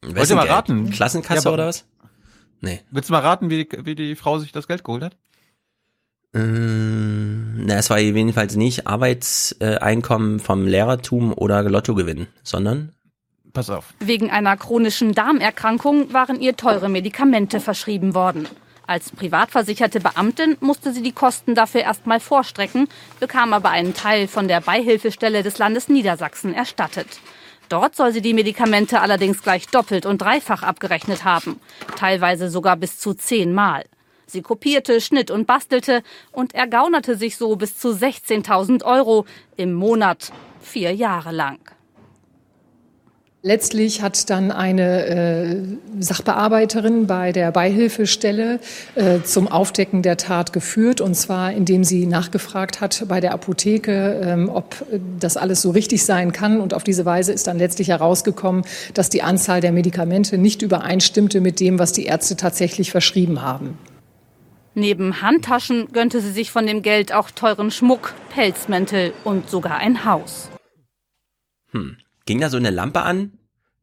Wollt 0.04 0.28
ihr 0.28 0.36
mal 0.36 0.42
Geld? 0.42 0.54
raten? 0.54 0.90
Klassenkasse 0.90 1.48
Ja, 1.48 1.54
oder 1.54 1.66
was? 1.68 1.84
Nee. 2.60 2.80
Willst 2.90 3.08
du 3.08 3.12
mal 3.14 3.20
raten, 3.20 3.50
wie, 3.50 3.68
wie 3.84 3.94
die 3.94 4.14
Frau 4.14 4.38
sich 4.38 4.52
das 4.52 4.68
Geld 4.68 4.84
geholt 4.84 5.02
hat? 5.02 5.16
Ähm, 6.34 7.66
na, 7.66 7.76
es 7.76 7.90
war 7.90 7.98
jedenfalls 7.98 8.56
nicht 8.56 8.86
Arbeitseinkommen 8.86 10.40
vom 10.40 10.66
Lehrertum 10.66 11.32
oder 11.32 11.62
Lottogewinn, 11.62 12.26
sondern 12.42 12.92
Pass 13.52 13.70
auf. 13.70 13.92
Wegen 14.00 14.30
einer 14.30 14.56
chronischen 14.56 15.12
Darmerkrankung 15.12 16.12
waren 16.12 16.40
ihr 16.40 16.56
teure 16.56 16.88
Medikamente 16.88 17.60
verschrieben 17.60 18.14
worden. 18.14 18.48
Als 18.86 19.10
privatversicherte 19.10 20.00
Beamtin 20.00 20.56
musste 20.60 20.92
sie 20.92 21.02
die 21.02 21.12
Kosten 21.12 21.54
dafür 21.54 21.82
erstmal 21.82 22.20
vorstrecken, 22.20 22.88
bekam 23.20 23.52
aber 23.52 23.70
einen 23.70 23.94
Teil 23.94 24.26
von 24.26 24.48
der 24.48 24.60
Beihilfestelle 24.60 25.42
des 25.42 25.58
Landes 25.58 25.88
Niedersachsen 25.88 26.52
erstattet. 26.52 27.20
Dort 27.68 27.94
soll 27.94 28.12
sie 28.12 28.20
die 28.20 28.34
Medikamente 28.34 29.00
allerdings 29.00 29.42
gleich 29.42 29.68
doppelt 29.68 30.04
und 30.04 30.20
dreifach 30.20 30.62
abgerechnet 30.62 31.24
haben, 31.24 31.60
teilweise 31.96 32.50
sogar 32.50 32.76
bis 32.76 32.98
zu 32.98 33.14
zehnmal. 33.14 33.84
Sie 34.26 34.42
kopierte, 34.42 35.00
schnitt 35.00 35.30
und 35.30 35.46
bastelte 35.46 36.02
und 36.32 36.54
ergaunerte 36.54 37.16
sich 37.16 37.36
so 37.36 37.54
bis 37.56 37.78
zu 37.78 37.90
16.000 37.90 38.84
Euro 38.84 39.26
im 39.56 39.72
Monat, 39.72 40.32
vier 40.60 40.94
Jahre 40.94 41.32
lang. 41.32 41.58
Letztlich 43.44 44.02
hat 44.02 44.30
dann 44.30 44.52
eine 44.52 45.06
äh, 45.06 45.56
Sachbearbeiterin 45.98 47.08
bei 47.08 47.32
der 47.32 47.50
Beihilfestelle 47.50 48.60
äh, 48.94 49.22
zum 49.22 49.48
Aufdecken 49.48 50.02
der 50.02 50.16
Tat 50.16 50.52
geführt, 50.52 51.00
und 51.00 51.16
zwar 51.16 51.52
indem 51.52 51.82
sie 51.82 52.06
nachgefragt 52.06 52.80
hat 52.80 53.04
bei 53.08 53.20
der 53.20 53.32
Apotheke, 53.32 54.20
ähm, 54.24 54.48
ob 54.48 54.86
das 55.18 55.36
alles 55.36 55.60
so 55.60 55.72
richtig 55.72 56.04
sein 56.04 56.30
kann. 56.30 56.60
Und 56.60 56.72
auf 56.72 56.84
diese 56.84 57.04
Weise 57.04 57.32
ist 57.32 57.48
dann 57.48 57.58
letztlich 57.58 57.88
herausgekommen, 57.88 58.64
dass 58.94 59.10
die 59.10 59.22
Anzahl 59.22 59.60
der 59.60 59.72
Medikamente 59.72 60.38
nicht 60.38 60.62
übereinstimmte 60.62 61.40
mit 61.40 61.58
dem, 61.58 61.80
was 61.80 61.92
die 61.92 62.04
Ärzte 62.04 62.36
tatsächlich 62.36 62.92
verschrieben 62.92 63.42
haben. 63.42 63.76
Neben 64.74 65.20
Handtaschen 65.20 65.88
gönnte 65.92 66.20
sie 66.20 66.30
sich 66.30 66.52
von 66.52 66.64
dem 66.64 66.80
Geld 66.80 67.12
auch 67.12 67.32
teuren 67.32 67.72
Schmuck, 67.72 68.14
Pelzmäntel 68.32 69.12
und 69.24 69.50
sogar 69.50 69.78
ein 69.78 70.04
Haus. 70.04 70.48
Hm. 71.72 71.96
Ging 72.26 72.40
da 72.40 72.50
so 72.50 72.56
eine 72.56 72.70
Lampe 72.70 73.02
an 73.02 73.38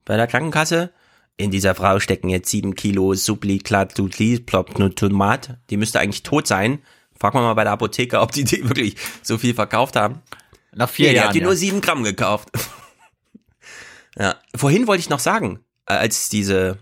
bei 0.05 0.17
der 0.17 0.27
Krankenkasse? 0.27 0.91
In 1.37 1.51
dieser 1.51 1.75
Frau 1.75 1.99
stecken 1.99 2.29
jetzt 2.29 2.49
sieben 2.49 2.75
Kilo 2.75 3.13
Supliklatutliplopnutomat. 3.13 5.57
Die 5.69 5.77
müsste 5.77 5.99
eigentlich 5.99 6.23
tot 6.23 6.47
sein. 6.47 6.79
Frag 7.17 7.33
mal 7.33 7.41
mal 7.41 7.53
bei 7.53 7.63
der 7.63 7.73
Apotheker, 7.73 8.21
ob 8.21 8.31
die 8.31 8.43
die 8.43 8.67
wirklich 8.69 8.95
so 9.21 9.37
viel 9.37 9.53
verkauft 9.53 9.95
haben. 9.95 10.21
Nach 10.73 10.89
vier 10.89 11.09
nee, 11.09 11.15
Jahren. 11.15 11.23
Die 11.23 11.27
hat 11.27 11.35
die 11.35 11.39
ja. 11.39 11.45
nur 11.45 11.55
sieben 11.55 11.81
Gramm 11.81 12.03
gekauft. 12.03 12.49
ja. 14.17 14.35
Vorhin 14.55 14.87
wollte 14.87 15.01
ich 15.01 15.09
noch 15.09 15.19
sagen, 15.19 15.59
als 15.85 16.29
diese, 16.29 16.77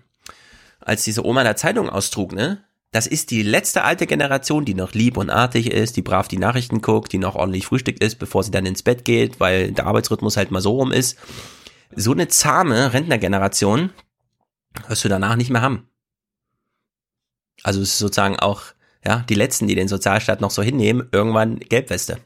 als 0.79 1.03
diese 1.03 1.25
Oma 1.25 1.43
der 1.43 1.55
Zeitung 1.55 1.89
austrug, 1.89 2.33
ne? 2.33 2.63
Das 2.91 3.05
ist 3.05 3.31
die 3.31 3.43
letzte 3.43 3.83
alte 3.83 4.07
Generation, 4.07 4.63
die 4.63 4.73
noch 4.73 4.93
lieb 4.93 5.17
und 5.17 5.29
artig 5.29 5.71
ist, 5.71 5.97
die 5.97 6.01
brav 6.01 6.27
die 6.27 6.37
Nachrichten 6.37 6.81
guckt, 6.81 7.11
die 7.11 7.17
noch 7.17 7.35
ordentlich 7.35 7.65
frühstückt 7.65 8.01
ist, 8.01 8.15
bevor 8.17 8.43
sie 8.43 8.51
dann 8.51 8.65
ins 8.65 8.81
Bett 8.81 9.03
geht, 9.03 9.39
weil 9.39 9.71
der 9.71 9.87
Arbeitsrhythmus 9.87 10.37
halt 10.37 10.51
mal 10.51 10.61
so 10.61 10.71
rum 10.71 10.91
ist. 10.91 11.17
So 11.95 12.11
eine 12.11 12.27
zahme 12.29 12.93
Rentnergeneration 12.93 13.91
wirst 14.87 15.03
du 15.03 15.09
danach 15.09 15.35
nicht 15.35 15.49
mehr 15.49 15.61
haben. 15.61 15.89
Also 17.63 17.81
es 17.81 17.89
ist 17.89 17.99
sozusagen 17.99 18.39
auch, 18.39 18.63
ja, 19.05 19.25
die 19.27 19.35
letzten, 19.35 19.67
die 19.67 19.75
den 19.75 19.87
Sozialstaat 19.87 20.41
noch 20.41 20.51
so 20.51 20.61
hinnehmen, 20.61 21.09
irgendwann 21.11 21.59
Gelbweste. 21.59 22.19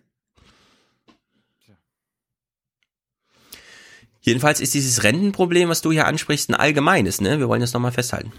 Jedenfalls 4.22 4.59
ist 4.59 4.75
dieses 4.75 5.01
Rentenproblem, 5.03 5.69
was 5.69 5.81
du 5.81 5.91
hier 5.91 6.06
ansprichst, 6.06 6.49
ein 6.49 6.56
allgemeines, 6.56 7.22
ne? 7.22 7.40
Wir 7.40 7.48
wollen 7.48 7.61
das 7.61 7.73
nochmal 7.73 7.91
festhalten. 7.91 8.31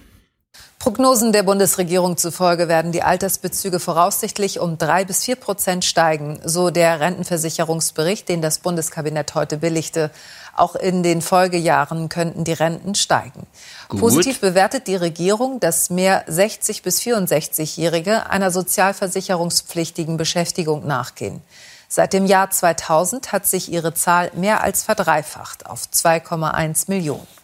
Prognosen 0.83 1.31
der 1.31 1.44
Bundesregierung 1.44 2.17
zufolge 2.17 2.67
werden 2.67 2.91
die 2.91 3.05
Altersbezüge 3.05 3.78
voraussichtlich 3.78 4.59
um 4.59 4.78
drei 4.78 5.05
bis 5.05 5.23
vier 5.23 5.36
Prozent 5.36 5.85
steigen, 5.85 6.41
so 6.44 6.70
der 6.70 6.99
Rentenversicherungsbericht, 6.99 8.28
den 8.28 8.43
das 8.43 8.59
Bundeskabinett 8.59 9.36
heute 9.36 9.59
billigte. 9.59 10.11
Auch 10.57 10.75
in 10.75 11.05
den 11.05 11.23
Folgejahren 11.23 12.09
könnten 12.09 12.43
die 12.43 12.52
Renten 12.52 12.97
steigen. 12.97 13.47
Gut. 13.89 14.01
Positiv 14.01 14.41
bewertet 14.41 14.89
die 14.89 14.97
Regierung, 14.97 15.61
dass 15.61 15.89
mehr 15.89 16.25
60 16.27 16.83
bis 16.83 17.01
64-Jährige 17.01 18.28
einer 18.28 18.51
sozialversicherungspflichtigen 18.51 20.17
Beschäftigung 20.17 20.85
nachgehen. 20.85 21.43
Seit 21.86 22.12
dem 22.12 22.27
Jahr 22.27 22.51
2000 22.51 23.31
hat 23.31 23.47
sich 23.47 23.70
ihre 23.70 23.94
Zahl 23.94 24.33
mehr 24.35 24.65
als 24.65 24.83
verdreifacht 24.83 25.65
auf 25.65 25.83
2,1 25.94 26.86
Millionen. 26.89 27.42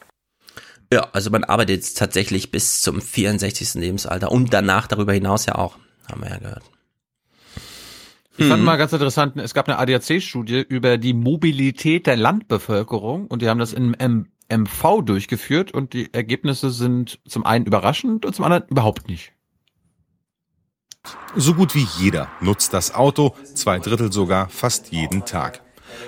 Ja, 0.93 1.09
also 1.13 1.31
man 1.31 1.45
arbeitet 1.45 1.77
jetzt 1.77 1.99
tatsächlich 1.99 2.51
bis 2.51 2.81
zum 2.81 3.01
64. 3.01 3.75
Lebensalter 3.75 4.33
und 4.33 4.53
danach 4.55 4.87
darüber 4.87 5.13
hinaus 5.13 5.47
ja 5.47 5.57
auch, 5.57 5.77
haben 6.11 6.23
wir 6.23 6.31
ja 6.31 6.39
gehört. 6.39 6.63
Ich 8.39 8.47
fand 8.47 8.61
Mhm. 8.61 8.67
mal 8.67 8.77
ganz 8.77 8.93
interessant, 8.93 9.37
es 9.37 9.53
gab 9.53 9.69
eine 9.69 9.79
ADAC-Studie 9.79 10.61
über 10.61 10.97
die 10.97 11.13
Mobilität 11.13 12.07
der 12.07 12.17
Landbevölkerung 12.17 13.27
und 13.27 13.43
die 13.43 13.49
haben 13.49 13.59
das 13.59 13.73
in 13.73 13.95
M 13.95 14.29
MV 14.51 15.03
durchgeführt 15.03 15.73
und 15.73 15.93
die 15.93 16.15
Ergebnisse 16.15 16.71
sind 16.71 17.19
zum 17.29 17.45
einen 17.45 17.67
überraschend 17.67 18.25
und 18.25 18.35
zum 18.35 18.47
anderen 18.47 18.65
überhaupt 18.69 19.07
nicht. 19.07 19.33
So 21.37 21.53
gut 21.53 21.75
wie 21.75 21.87
jeder 21.99 22.29
nutzt 22.41 22.73
das 22.73 22.95
Auto, 22.95 23.35
zwei 23.55 23.79
Drittel 23.79 24.11
sogar 24.11 24.49
fast 24.49 24.91
jeden 24.91 25.27
Tag. 25.27 25.61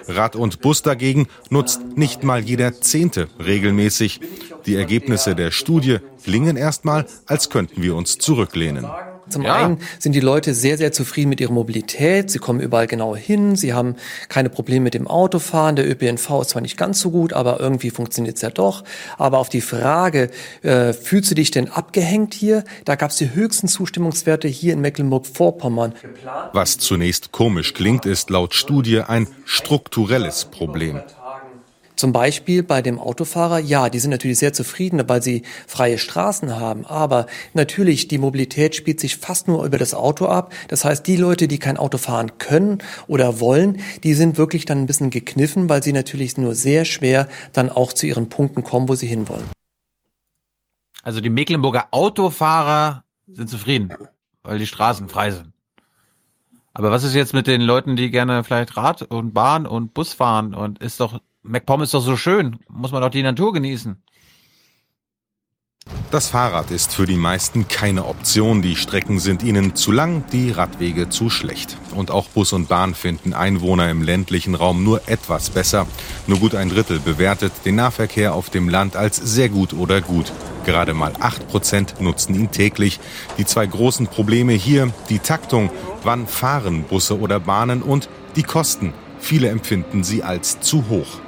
Rad 0.09 0.36
und 0.36 0.60
Bus 0.60 0.83
dagegen 0.83 1.28
nutzt 1.51 1.81
nicht 1.97 2.23
mal 2.25 2.41
jeder 2.41 2.81
Zehnte 2.81 3.28
regelmäßig. 3.39 4.20
Die 4.67 4.77
Ergebnisse 4.77 5.35
der 5.35 5.51
Studie 5.51 5.99
klingen 6.23 6.57
erstmal, 6.57 7.07
als 7.27 7.51
könnten 7.51 7.83
wir 7.83 7.94
uns 7.94 8.19
zurücklehnen. 8.19 8.86
Zum 9.31 9.47
einen 9.47 9.78
sind 9.99 10.12
die 10.12 10.20
Leute 10.20 10.55
sehr, 10.55 10.76
sehr 10.76 10.92
zufrieden 10.92 11.28
mit 11.28 11.41
ihrer 11.41 11.52
Mobilität. 11.52 12.31
Sie 12.31 12.39
kommen 12.39 12.60
überall 12.60 12.86
genau 12.86 13.17
hin. 13.17 13.57
Sie 13.57 13.73
haben 13.73 13.97
keine 14.28 14.50
Probleme 14.50 14.84
mit 14.84 14.94
dem 14.94 15.07
Autofahren. 15.07 15.76
Der 15.76 15.89
ÖPNV 15.89 16.42
ist 16.42 16.50
zwar 16.50 16.62
nicht 16.62 16.76
ganz 16.76 17.00
so 17.00 17.10
gut, 17.10 17.33
aber 17.33 17.60
irgendwie 17.60 17.91
funktioniert 17.91 18.36
es 18.36 18.42
ja 18.42 18.50
doch. 18.50 18.84
Aber 19.18 19.39
auf 19.39 19.49
die 19.49 19.60
Frage, 19.60 20.31
äh, 20.62 20.92
fühlst 20.92 21.31
du 21.31 21.34
dich 21.34 21.50
denn 21.50 21.70
abgehängt 21.70 22.34
hier? 22.34 22.65
Da 22.84 22.97
gab 22.97 23.10
es 23.10 23.17
die 23.17 23.34
höchsten 23.34 23.68
Zustimmungswerte 23.68 24.49
hier 24.49 24.73
in 24.73 24.81
Mecklenburg-Vorpommern. 24.81 25.94
Was 26.52 26.78
zunächst 26.78 27.33
komisch 27.33 27.75
klingt, 27.75 28.07
ist 28.07 28.31
laut 28.31 28.55
Studie 28.55 29.00
ein 29.00 29.26
strukturelles 29.44 30.47
Problem. 30.47 31.00
Zum 32.01 32.15
Beispiel 32.15 32.62
bei 32.62 32.81
dem 32.81 32.99
Autofahrer, 32.99 33.59
ja, 33.59 33.91
die 33.91 33.99
sind 33.99 34.11
natürlich 34.11 34.39
sehr 34.39 34.55
zufrieden, 34.55 35.07
weil 35.07 35.23
sie 35.23 35.43
freie 35.67 35.99
Straßen 35.99 36.59
haben. 36.59 36.87
Aber 36.87 37.27
natürlich, 37.53 38.09
die 38.09 38.17
Mobilität 38.17 38.75
spielt 38.75 38.99
sich 39.01 39.19
fast 39.19 39.49
nur 39.49 39.67
über 39.67 39.77
das 39.77 39.93
Auto 39.93 40.25
ab. 40.25 40.55
Das 40.69 40.87
heißt, 40.87 41.07
die 41.07 41.19
Leute, 41.19 41.47
die 41.47 41.59
kein 41.59 41.77
Auto 41.77 41.99
fahren 41.99 42.39
können 42.39 42.79
oder 43.07 43.39
wollen, 43.39 43.83
die 44.03 44.15
sind 44.15 44.39
wirklich 44.39 44.65
dann 44.65 44.79
ein 44.79 44.87
bisschen 44.87 45.11
gekniffen, 45.11 45.69
weil 45.69 45.83
sie 45.83 45.93
natürlich 45.93 46.39
nur 46.39 46.55
sehr 46.55 46.87
schwer 46.87 47.29
dann 47.53 47.69
auch 47.69 47.93
zu 47.93 48.07
ihren 48.07 48.31
Punkten 48.31 48.65
kommen, 48.65 48.89
wo 48.89 48.95
sie 48.95 49.07
hinwollen. 49.07 49.51
Also 51.03 51.20
die 51.20 51.29
Mecklenburger 51.29 51.89
Autofahrer 51.91 53.05
sind 53.27 53.51
zufrieden, 53.51 53.93
weil 54.43 54.59
die 54.59 54.67
Straßen 54.67 55.11
frei 55.11 55.33
sind. 55.33 55.53
Aber 56.73 56.91
was 56.91 57.05
ist 57.05 57.15
jetzt 57.15 57.35
mit 57.35 57.47
den 57.47 57.61
Leuten, 57.61 57.97
die 57.97 58.11
gerne 58.11 58.43
vielleicht 58.43 58.79
Rad 58.79 59.03
und 59.03 59.35
Bahn 59.35 59.67
und 59.67 59.93
Bus 59.93 60.15
fahren 60.15 60.55
und 60.55 60.79
ist 60.79 61.01
doch 61.01 61.20
MacPom 61.43 61.83
ist 61.83 61.94
doch 61.94 62.02
so 62.02 62.17
schön, 62.17 62.59
muss 62.69 62.93
man 62.93 63.02
doch 63.02 63.10
die 63.10 63.23
Natur 63.23 63.52
genießen. 63.52 64.02
Das 66.10 66.28
Fahrrad 66.28 66.73
ist 66.73 66.93
für 66.93 67.07
die 67.07 67.17
meisten 67.17 67.69
keine 67.69 68.05
Option. 68.05 68.62
Die 68.62 68.77
Strecken 68.77 69.20
sind 69.20 69.43
ihnen 69.43 69.77
zu 69.77 69.93
lang, 69.93 70.25
die 70.33 70.51
Radwege 70.51 71.09
zu 71.09 71.31
schlecht. 71.31 71.77
Und 71.94 72.10
auch 72.10 72.27
Bus 72.28 72.52
und 72.52 72.69
Bahn 72.69 72.94
finden 72.94 73.33
Einwohner 73.33 73.89
im 73.91 74.02
ländlichen 74.02 74.57
Raum 74.57 74.83
nur 74.83 75.09
etwas 75.09 75.51
besser. 75.51 75.86
Nur 76.27 76.39
gut 76.39 76.55
ein 76.55 76.69
Drittel 76.69 76.99
bewertet 76.99 77.52
den 77.65 77.77
Nahverkehr 77.77 78.35
auf 78.35 78.51
dem 78.51 78.69
Land 78.69 78.97
als 78.97 79.17
sehr 79.17 79.49
gut 79.49 79.73
oder 79.73 80.01
gut. 80.01 80.33
Gerade 80.67 80.94
mal 80.94 81.12
8% 81.12 82.02
nutzen 82.02 82.35
ihn 82.35 82.51
täglich. 82.51 82.99
Die 83.39 83.47
zwei 83.47 83.67
großen 83.67 84.09
Probleme 84.09 84.52
hier, 84.52 84.93
die 85.09 85.20
Taktung, 85.20 85.70
wann 86.02 86.27
fahren 86.27 86.83
Busse 86.85 87.19
oder 87.19 87.39
Bahnen 87.41 87.83
und 87.83 88.09
die 88.36 88.43
Kosten. 88.43 88.93
Viele 89.20 89.49
empfinden 89.49 90.02
sie 90.02 90.23
als 90.25 90.60
zu 90.60 90.89
hoch. 90.89 91.20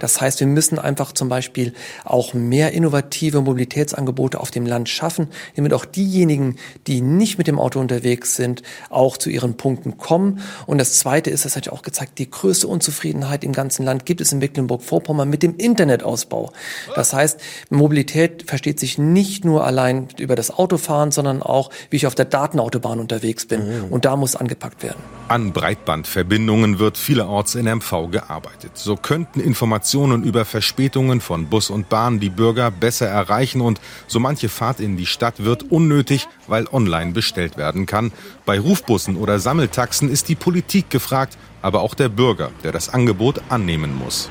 Das 0.00 0.20
heißt, 0.20 0.40
wir 0.40 0.46
müssen 0.46 0.78
einfach 0.78 1.12
zum 1.12 1.28
Beispiel 1.28 1.74
auch 2.04 2.34
mehr 2.34 2.72
innovative 2.72 3.40
Mobilitätsangebote 3.40 4.40
auf 4.40 4.50
dem 4.50 4.66
Land 4.66 4.88
schaffen, 4.88 5.28
damit 5.54 5.72
auch 5.72 5.84
diejenigen, 5.84 6.56
die 6.86 7.00
nicht 7.00 7.38
mit 7.38 7.46
dem 7.46 7.58
Auto 7.58 7.78
unterwegs 7.78 8.34
sind, 8.34 8.62
auch 8.88 9.16
zu 9.16 9.30
ihren 9.30 9.56
Punkten 9.56 9.98
kommen. 9.98 10.40
Und 10.66 10.78
das 10.78 10.98
Zweite 10.98 11.30
ist, 11.30 11.44
das 11.44 11.54
hat 11.54 11.66
ja 11.66 11.72
auch 11.72 11.82
gezeigt, 11.82 12.18
die 12.18 12.30
größte 12.30 12.66
Unzufriedenheit 12.66 13.44
im 13.44 13.52
ganzen 13.52 13.84
Land 13.84 14.06
gibt 14.06 14.20
es 14.20 14.32
in 14.32 14.38
Mecklenburg-Vorpommern 14.38 15.28
mit 15.28 15.42
dem 15.42 15.56
Internetausbau. 15.56 16.52
Das 16.94 17.12
heißt, 17.12 17.40
Mobilität 17.68 18.44
versteht 18.46 18.80
sich 18.80 18.98
nicht 18.98 19.44
nur 19.44 19.64
allein 19.64 20.08
über 20.18 20.34
das 20.34 20.50
Autofahren, 20.50 21.12
sondern 21.12 21.42
auch, 21.42 21.70
wie 21.90 21.96
ich 21.96 22.06
auf 22.06 22.14
der 22.14 22.24
Datenautobahn 22.24 22.98
unterwegs 22.98 23.46
bin. 23.46 23.84
Und 23.90 24.04
da 24.04 24.16
muss 24.16 24.34
angepackt 24.34 24.82
werden. 24.82 24.98
An 25.28 25.52
Breitbandverbindungen 25.52 26.78
wird 26.78 26.96
vielerorts 26.96 27.54
in 27.54 27.66
MV 27.66 28.10
gearbeitet. 28.10 28.72
So 28.74 28.96
könnten 28.96 29.40
Informationen 29.40 29.89
Informationen 29.90 30.22
über 30.22 30.44
Verspätungen 30.44 31.20
von 31.20 31.46
Bus 31.46 31.68
und 31.68 31.88
Bahn 31.88 32.20
die 32.20 32.30
Bürger 32.30 32.70
besser 32.70 33.08
erreichen 33.08 33.60
und 33.60 33.80
so 34.06 34.20
manche 34.20 34.48
Fahrt 34.48 34.78
in 34.78 34.96
die 34.96 35.04
Stadt 35.04 35.42
wird 35.42 35.72
unnötig, 35.72 36.28
weil 36.46 36.68
online 36.70 37.10
bestellt 37.10 37.56
werden 37.56 37.86
kann. 37.86 38.12
Bei 38.46 38.60
Rufbussen 38.60 39.16
oder 39.16 39.40
Sammeltaxen 39.40 40.08
ist 40.08 40.28
die 40.28 40.36
Politik 40.36 40.90
gefragt, 40.90 41.36
aber 41.60 41.80
auch 41.80 41.94
der 41.94 42.08
Bürger, 42.08 42.52
der 42.62 42.70
das 42.70 42.88
Angebot 42.88 43.42
annehmen 43.48 43.98
muss. 43.98 44.30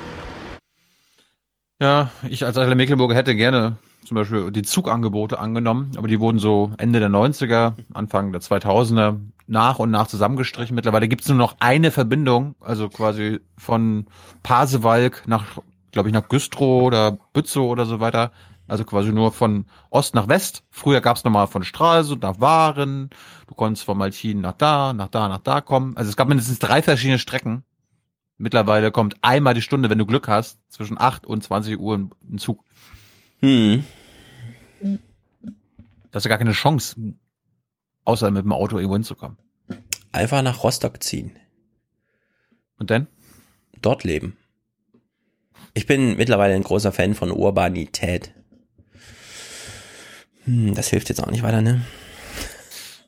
Ja, 1.81 2.09
ich 2.29 2.45
als 2.45 2.57
alter 2.57 2.75
Mecklenburger 2.75 3.15
hätte 3.15 3.35
gerne 3.35 3.75
zum 4.05 4.15
Beispiel 4.15 4.51
die 4.51 4.61
Zugangebote 4.61 5.39
angenommen, 5.39 5.91
aber 5.97 6.07
die 6.07 6.21
wurden 6.21 6.39
so 6.39 6.71
Ende 6.77 7.01
der 7.01 7.09
90er, 7.09 7.73
Anfang 7.93 8.31
der 8.31 8.39
2000er 8.39 9.17
nach 9.49 9.79
und 9.79 9.91
nach 9.91 10.07
zusammengestrichen. 10.07 10.75
Mittlerweile 10.75 11.07
gibt's 11.07 11.27
nur 11.27 11.37
noch 11.37 11.57
eine 11.59 11.91
Verbindung, 11.91 12.55
also 12.59 12.87
quasi 12.87 13.39
von 13.57 14.05
Pasewalk 14.43 15.23
nach, 15.27 15.45
glaube 15.91 16.09
ich, 16.09 16.13
nach 16.13 16.29
Güstrow 16.29 16.83
oder 16.83 17.17
Bützow 17.33 17.69
oder 17.69 17.85
so 17.85 17.99
weiter. 17.99 18.31
Also 18.67 18.85
quasi 18.85 19.11
nur 19.11 19.31
von 19.31 19.65
Ost 19.89 20.13
nach 20.13 20.27
West. 20.27 20.63
Früher 20.69 21.01
gab's 21.01 21.23
nochmal 21.23 21.47
von 21.47 21.63
Stralsund 21.63 22.21
nach 22.21 22.39
Waren. 22.39 23.09
Du 23.47 23.55
konntest 23.55 23.83
von 23.83 23.97
Malchin 23.97 24.41
nach 24.41 24.53
da, 24.53 24.93
nach 24.93 25.07
da, 25.07 25.27
nach 25.27 25.39
da 25.39 25.59
kommen. 25.61 25.97
Also 25.97 26.09
es 26.09 26.15
gab 26.15 26.27
mindestens 26.27 26.59
drei 26.59 26.83
verschiedene 26.83 27.17
Strecken. 27.17 27.63
Mittlerweile 28.37 28.91
kommt 28.91 29.17
einmal 29.21 29.55
die 29.55 29.63
Stunde, 29.63 29.89
wenn 29.89 29.97
du 29.97 30.05
Glück 30.05 30.27
hast, 30.27 30.59
zwischen 30.69 31.01
8 31.01 31.25
und 31.25 31.43
20 31.43 31.79
Uhr 31.79 31.97
ein 31.97 32.37
Zug. 32.37 32.63
Hm. 33.39 33.83
Das 36.11 36.21
ist 36.21 36.25
ja 36.25 36.29
gar 36.29 36.37
keine 36.37 36.51
Chance, 36.51 36.95
außer 38.09 38.31
mit 38.31 38.43
dem 38.43 38.51
Auto 38.51 38.77
irgendwo 38.77 38.95
hinzukommen. 38.95 39.37
Einfach 40.11 40.41
nach 40.41 40.63
Rostock 40.63 41.03
ziehen. 41.03 41.37
Und 42.79 42.89
dann? 42.89 43.07
Dort 43.81 44.03
leben. 44.03 44.35
Ich 45.75 45.85
bin 45.85 46.17
mittlerweile 46.17 46.55
ein 46.55 46.63
großer 46.63 46.91
Fan 46.91 47.13
von 47.13 47.31
Urbanität. 47.31 48.33
Hm, 50.45 50.73
das 50.73 50.89
hilft 50.89 51.09
jetzt 51.09 51.21
auch 51.21 51.29
nicht 51.29 51.43
weiter, 51.43 51.61
ne? 51.61 51.85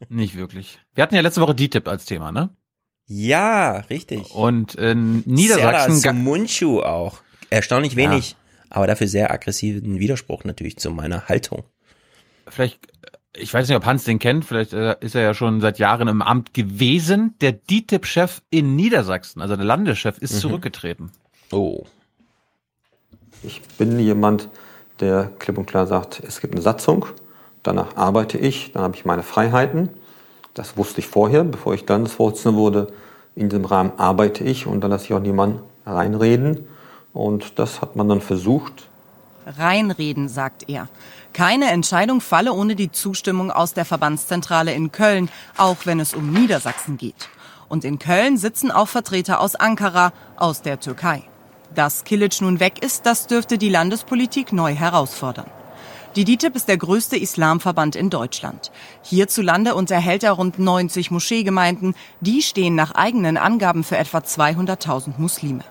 Nicht 0.10 0.36
wirklich. 0.36 0.80
Wir 0.94 1.02
hatten 1.02 1.16
ja 1.16 1.22
letzte 1.22 1.42
Woche 1.42 1.56
DTIP 1.56 1.88
als 1.88 2.06
Thema, 2.06 2.32
ne? 2.32 2.56
Ja, 3.08 3.78
richtig. 3.90 4.32
Und 4.32 4.76
in 4.76 5.24
Niedersachsen. 5.26 5.96
Serdar 5.96 6.14
Munchu 6.14 6.82
auch. 6.82 7.22
Erstaunlich 7.50 7.96
wenig, 7.96 8.32
ja. 8.32 8.38
aber 8.70 8.88
dafür 8.88 9.08
sehr 9.08 9.32
aggressiven 9.32 10.00
Widerspruch 10.00 10.44
natürlich 10.44 10.78
zu 10.78 10.92
meiner 10.92 11.28
Haltung. 11.28 11.64
Vielleicht, 12.48 12.80
ich 13.36 13.54
weiß 13.54 13.68
nicht, 13.68 13.78
ob 13.78 13.86
Hans 13.86 14.04
den 14.04 14.20
kennt, 14.20 14.46
vielleicht 14.46 14.74
äh, 14.74 14.96
ist 15.00 15.16
er 15.16 15.22
ja 15.22 15.34
schon 15.34 15.62
seit 15.62 15.80
Jahren 15.80 16.08
im 16.08 16.22
Amt 16.22 16.54
gewesen. 16.54 17.36
Der 17.42 17.54
DTIP-Chef 17.54 18.42
in 18.50 18.76
Niedersachsen, 18.76 19.42
also 19.42 19.56
der 19.56 19.66
Landeschef, 19.66 20.18
ist 20.18 20.34
mhm. 20.36 20.40
zurückgetreten. 20.40 21.12
Oh. 21.52 21.86
Ich 23.44 23.62
bin 23.78 24.00
jemand, 24.00 24.50
der 25.00 25.32
klipp 25.40 25.58
und 25.58 25.66
klar 25.66 25.88
sagt, 25.88 26.22
es 26.26 26.42
gibt 26.42 26.54
eine 26.54 26.62
Satzung, 26.62 27.06
danach 27.64 27.96
arbeite 27.96 28.38
ich, 28.38 28.74
dann 28.74 28.84
habe 28.84 28.96
ich 28.96 29.06
meine 29.06 29.24
Freiheiten. 29.24 29.90
Das 30.54 30.76
wusste 30.78 31.00
ich 31.00 31.08
vorher, 31.08 31.44
bevor 31.44 31.74
ich 31.74 31.88
Landesvorsitzender 31.88 32.58
wurde. 32.58 32.88
In 33.36 33.48
diesem 33.48 33.64
Rahmen 33.64 33.94
arbeite 33.98 34.44
ich 34.44 34.68
und 34.68 34.82
dann 34.82 34.92
lasse 34.92 35.06
ich 35.06 35.14
auch 35.14 35.22
niemanden 35.22 35.62
reinreden. 35.86 36.68
Und 37.14 37.58
das 37.60 37.82
hat 37.82 37.96
man 37.96 38.10
dann 38.10 38.20
versucht. 38.20 38.90
Reinreden, 39.46 40.30
sagt 40.30 40.70
er. 40.70 40.88
Keine 41.34 41.72
Entscheidung 41.72 42.22
falle 42.22 42.54
ohne 42.54 42.76
die 42.76 42.92
Zustimmung 42.92 43.52
aus 43.52 43.74
der 43.74 43.86
Verbandszentrale 43.86 44.74
in 44.74 44.92
Köln, 44.92 45.30
auch 45.58 45.86
wenn 45.86 46.00
es 46.00 46.14
um 46.14 46.32
Niedersachsen 46.32 46.98
geht. 46.98 47.30
Und 47.70 47.86
in 47.86 48.00
Köln 48.00 48.38
sitzen 48.38 48.72
auch 48.72 48.88
Vertreter 48.88 49.40
aus 49.40 49.56
Ankara, 49.56 50.12
aus 50.36 50.62
der 50.62 50.80
Türkei. 50.80 51.24
Dass 51.74 52.04
Kilic 52.04 52.42
nun 52.42 52.60
weg 52.60 52.84
ist, 52.84 53.06
das 53.06 53.28
dürfte 53.28 53.58
die 53.58 53.70
Landespolitik 53.70 54.52
neu 54.52 54.74
herausfordern. 54.74 55.50
Die 56.18 56.26
DITIB 56.26 56.58
ist 56.58 56.68
der 56.68 56.78
größte 56.78 57.16
Islamverband 57.16 57.96
in 57.96 58.10
Deutschland. 58.10 58.72
Hierzulande 59.02 59.76
unterhält 59.76 60.24
er 60.24 60.34
rund 60.34 60.60
90 60.60 61.10
Moscheegemeinden. 61.10 61.96
Die 62.20 62.42
stehen 62.42 62.76
nach 62.76 62.92
eigenen 62.92 63.38
Angaben 63.38 63.86
für 63.86 63.96
etwa 63.96 64.18
200.000 64.18 65.14
Muslime. 65.18 65.64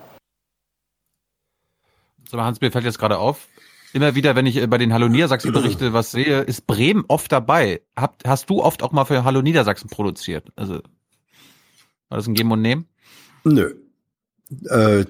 So, 2.30 2.40
Hans, 2.40 2.62
mir 2.62 2.72
fällt 2.72 2.84
jetzt 2.84 2.98
gerade 2.98 3.18
auf, 3.18 3.48
immer 3.92 4.14
wieder, 4.14 4.36
wenn 4.36 4.46
ich 4.46 4.56
äh, 4.56 4.66
bei 4.66 4.78
den 4.78 4.92
Hallo 4.92 5.08
Niedersachsen 5.08 5.52
Berichte 5.52 5.92
was 5.92 6.10
sehe, 6.10 6.42
ist 6.42 6.66
Bremen 6.66 7.04
oft 7.08 7.30
dabei. 7.32 7.82
Hab, 7.96 8.22
hast 8.26 8.50
du 8.50 8.62
oft 8.62 8.82
auch 8.82 8.92
mal 8.92 9.04
für 9.04 9.24
Hallo 9.24 9.42
Niedersachsen 9.42 9.88
produziert? 9.88 10.48
Also, 10.56 10.74
war 12.08 12.18
das 12.18 12.26
ein 12.26 12.34
Geben 12.34 12.52
und 12.52 12.62
Nehmen? 12.62 12.86
Nö. 13.44 13.74
Äh, 14.68 15.04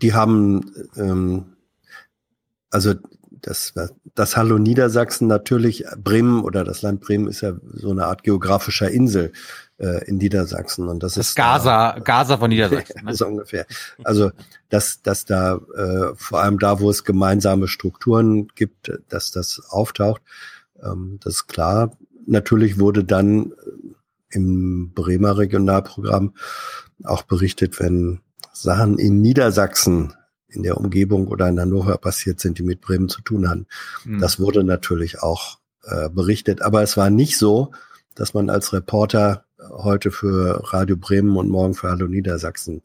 die 0.00 0.14
haben, 0.14 0.72
ähm, 0.96 1.56
also 2.70 2.94
das, 3.42 3.74
das 4.14 4.36
Hallo 4.36 4.58
Niedersachsen 4.58 5.26
natürlich, 5.26 5.84
Bremen 6.02 6.42
oder 6.42 6.64
das 6.64 6.82
Land 6.82 7.00
Bremen 7.00 7.28
ist 7.28 7.40
ja 7.40 7.54
so 7.64 7.90
eine 7.90 8.06
Art 8.06 8.22
geografischer 8.22 8.90
Insel 8.90 9.32
äh, 9.80 10.04
in 10.04 10.18
Niedersachsen. 10.18 10.88
Und 10.88 11.02
das, 11.02 11.14
das 11.14 11.28
ist 11.28 11.34
Gaza, 11.34 11.94
da, 11.94 11.98
Gaza 12.00 12.38
von 12.38 12.50
Niedersachsen. 12.50 13.00
Ne? 13.04 13.14
so 13.14 13.26
ungefähr. 13.26 13.66
Also, 14.04 14.30
dass, 14.68 15.02
dass 15.02 15.24
da 15.24 15.56
äh, 15.76 16.14
vor 16.14 16.40
allem 16.40 16.58
da, 16.58 16.80
wo 16.80 16.90
es 16.90 17.04
gemeinsame 17.04 17.66
Strukturen 17.66 18.48
gibt, 18.54 18.92
dass 19.08 19.30
das 19.30 19.62
auftaucht, 19.70 20.22
ähm, 20.82 21.18
das 21.24 21.34
ist 21.34 21.46
klar. 21.46 21.96
Natürlich 22.26 22.78
wurde 22.78 23.04
dann 23.04 23.52
im 24.28 24.92
Bremer 24.92 25.38
Regionalprogramm 25.38 26.34
auch 27.04 27.22
berichtet, 27.22 27.80
wenn 27.80 28.20
Sachen 28.52 28.98
in 28.98 29.20
Niedersachsen 29.20 30.14
in 30.48 30.62
der 30.62 30.76
Umgebung 30.76 31.28
oder 31.28 31.48
in 31.48 31.60
Hannover 31.60 31.96
passiert 31.98 32.40
sind, 32.40 32.58
die 32.58 32.62
mit 32.62 32.80
Bremen 32.80 33.08
zu 33.08 33.22
tun 33.22 33.48
hatten. 33.48 33.66
Mhm. 34.04 34.20
Das 34.20 34.38
wurde 34.38 34.64
natürlich 34.64 35.22
auch 35.22 35.58
äh, 35.84 36.10
berichtet. 36.10 36.60
Aber 36.60 36.82
es 36.82 36.96
war 36.96 37.08
nicht 37.08 37.38
so, 37.38 37.72
dass 38.14 38.34
man 38.34 38.50
als 38.50 38.72
Reporter 38.72 39.44
heute 39.70 40.10
für 40.10 40.62
Radio 40.72 40.96
Bremen 40.96 41.36
und 41.36 41.48
morgen 41.48 41.74
für 41.74 41.88
Hallo 41.90 42.06
Niedersachsen 42.06 42.82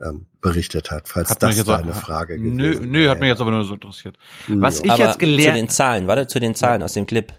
ähm, 0.00 0.26
berichtet 0.40 0.90
hat, 0.90 1.08
falls 1.08 1.30
hat 1.30 1.42
das 1.42 1.62
deine 1.64 1.92
Frage 1.92 2.38
gewesen 2.38 2.56
Nö, 2.56 2.80
nö, 2.80 3.08
hat 3.08 3.20
mich 3.20 3.28
jetzt 3.28 3.40
aber 3.40 3.50
nur 3.50 3.64
so 3.64 3.74
interessiert. 3.74 4.16
Was 4.48 4.80
ich 4.80 4.90
aber 4.90 5.04
jetzt 5.04 5.18
gelernt... 5.18 5.56
Zu 5.56 5.60
den 5.60 5.68
Zahlen, 5.68 6.06
warte, 6.06 6.26
zu 6.26 6.40
den 6.40 6.54
Zahlen 6.54 6.82
aus 6.82 6.94
dem 6.94 7.06
Clip. 7.06 7.32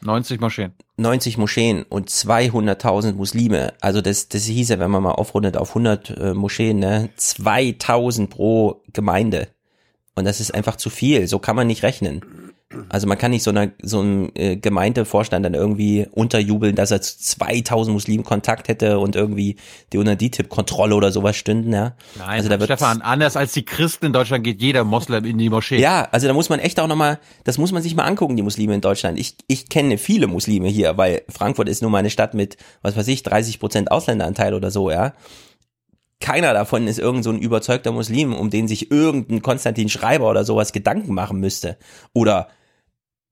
90 0.00 0.40
Moscheen. 0.40 0.72
90 0.96 1.38
Moscheen 1.38 1.82
und 1.82 2.08
200.000 2.08 3.14
Muslime. 3.14 3.74
Also 3.80 4.00
das, 4.00 4.28
das 4.28 4.44
hieße, 4.44 4.78
wenn 4.78 4.90
man 4.90 5.02
mal 5.02 5.12
aufrundet 5.12 5.56
auf 5.56 5.70
100 5.70 6.10
äh, 6.10 6.34
Moscheen, 6.34 6.78
ne, 6.78 7.10
2000 7.16 8.30
pro 8.30 8.82
Gemeinde. 8.92 9.48
Und 10.14 10.24
das 10.24 10.40
ist 10.40 10.54
einfach 10.54 10.76
zu 10.76 10.90
viel. 10.90 11.26
So 11.26 11.38
kann 11.38 11.56
man 11.56 11.66
nicht 11.66 11.82
rechnen. 11.82 12.22
Also 12.90 13.06
man 13.06 13.16
kann 13.16 13.30
nicht 13.30 13.44
so, 13.44 13.50
einer, 13.50 13.70
so 13.82 14.00
einem 14.00 14.30
äh, 14.34 14.56
Gemeindevorstand 14.56 15.42
dann 15.42 15.54
irgendwie 15.54 16.06
unterjubeln, 16.12 16.74
dass 16.74 16.90
er 16.90 17.00
zu 17.00 17.18
2000 17.18 17.94
Muslimen 17.94 18.24
Kontakt 18.24 18.68
hätte 18.68 18.98
und 18.98 19.16
irgendwie 19.16 19.56
die 19.92 19.96
unter 19.96 20.16
DTIP-Kontrolle 20.16 20.94
oder 20.94 21.10
sowas 21.10 21.36
stünden, 21.36 21.72
ja. 21.72 21.94
Nein, 22.18 22.28
also 22.28 22.50
da 22.50 22.60
wird, 22.60 22.68
Stefan, 22.68 23.00
anders 23.00 23.36
als 23.36 23.52
die 23.52 23.64
Christen 23.64 24.06
in 24.06 24.12
Deutschland 24.12 24.44
geht 24.44 24.60
jeder 24.60 24.84
Moslem 24.84 25.24
in 25.24 25.38
die 25.38 25.48
Moschee. 25.48 25.78
Ja, 25.78 26.08
also 26.12 26.26
da 26.26 26.34
muss 26.34 26.50
man 26.50 26.60
echt 26.60 26.78
auch 26.78 26.88
nochmal, 26.88 27.18
das 27.44 27.56
muss 27.56 27.72
man 27.72 27.82
sich 27.82 27.94
mal 27.94 28.04
angucken, 28.04 28.36
die 28.36 28.42
Muslime 28.42 28.74
in 28.74 28.82
Deutschland. 28.82 29.18
Ich, 29.18 29.36
ich 29.46 29.70
kenne 29.70 29.96
viele 29.96 30.26
Muslime 30.26 30.68
hier, 30.68 30.98
weil 30.98 31.22
Frankfurt 31.30 31.70
ist 31.70 31.80
nun 31.80 31.90
mal 31.90 31.98
eine 31.98 32.10
Stadt 32.10 32.34
mit, 32.34 32.58
was 32.82 32.96
weiß 32.96 33.08
ich, 33.08 33.22
30 33.22 33.60
Prozent 33.60 33.90
Ausländeranteil 33.90 34.52
oder 34.52 34.70
so, 34.70 34.90
ja 34.90 35.14
keiner 36.20 36.52
davon 36.52 36.88
ist 36.88 36.98
irgend 36.98 37.22
so 37.22 37.30
ein 37.30 37.38
überzeugter 37.38 37.92
Muslim, 37.92 38.34
um 38.34 38.50
den 38.50 38.66
sich 38.66 38.90
irgendein 38.90 39.40
Konstantin 39.40 39.88
Schreiber 39.88 40.28
oder 40.28 40.44
sowas 40.44 40.72
Gedanken 40.72 41.14
machen 41.14 41.38
müsste. 41.38 41.78
Oder 42.12 42.48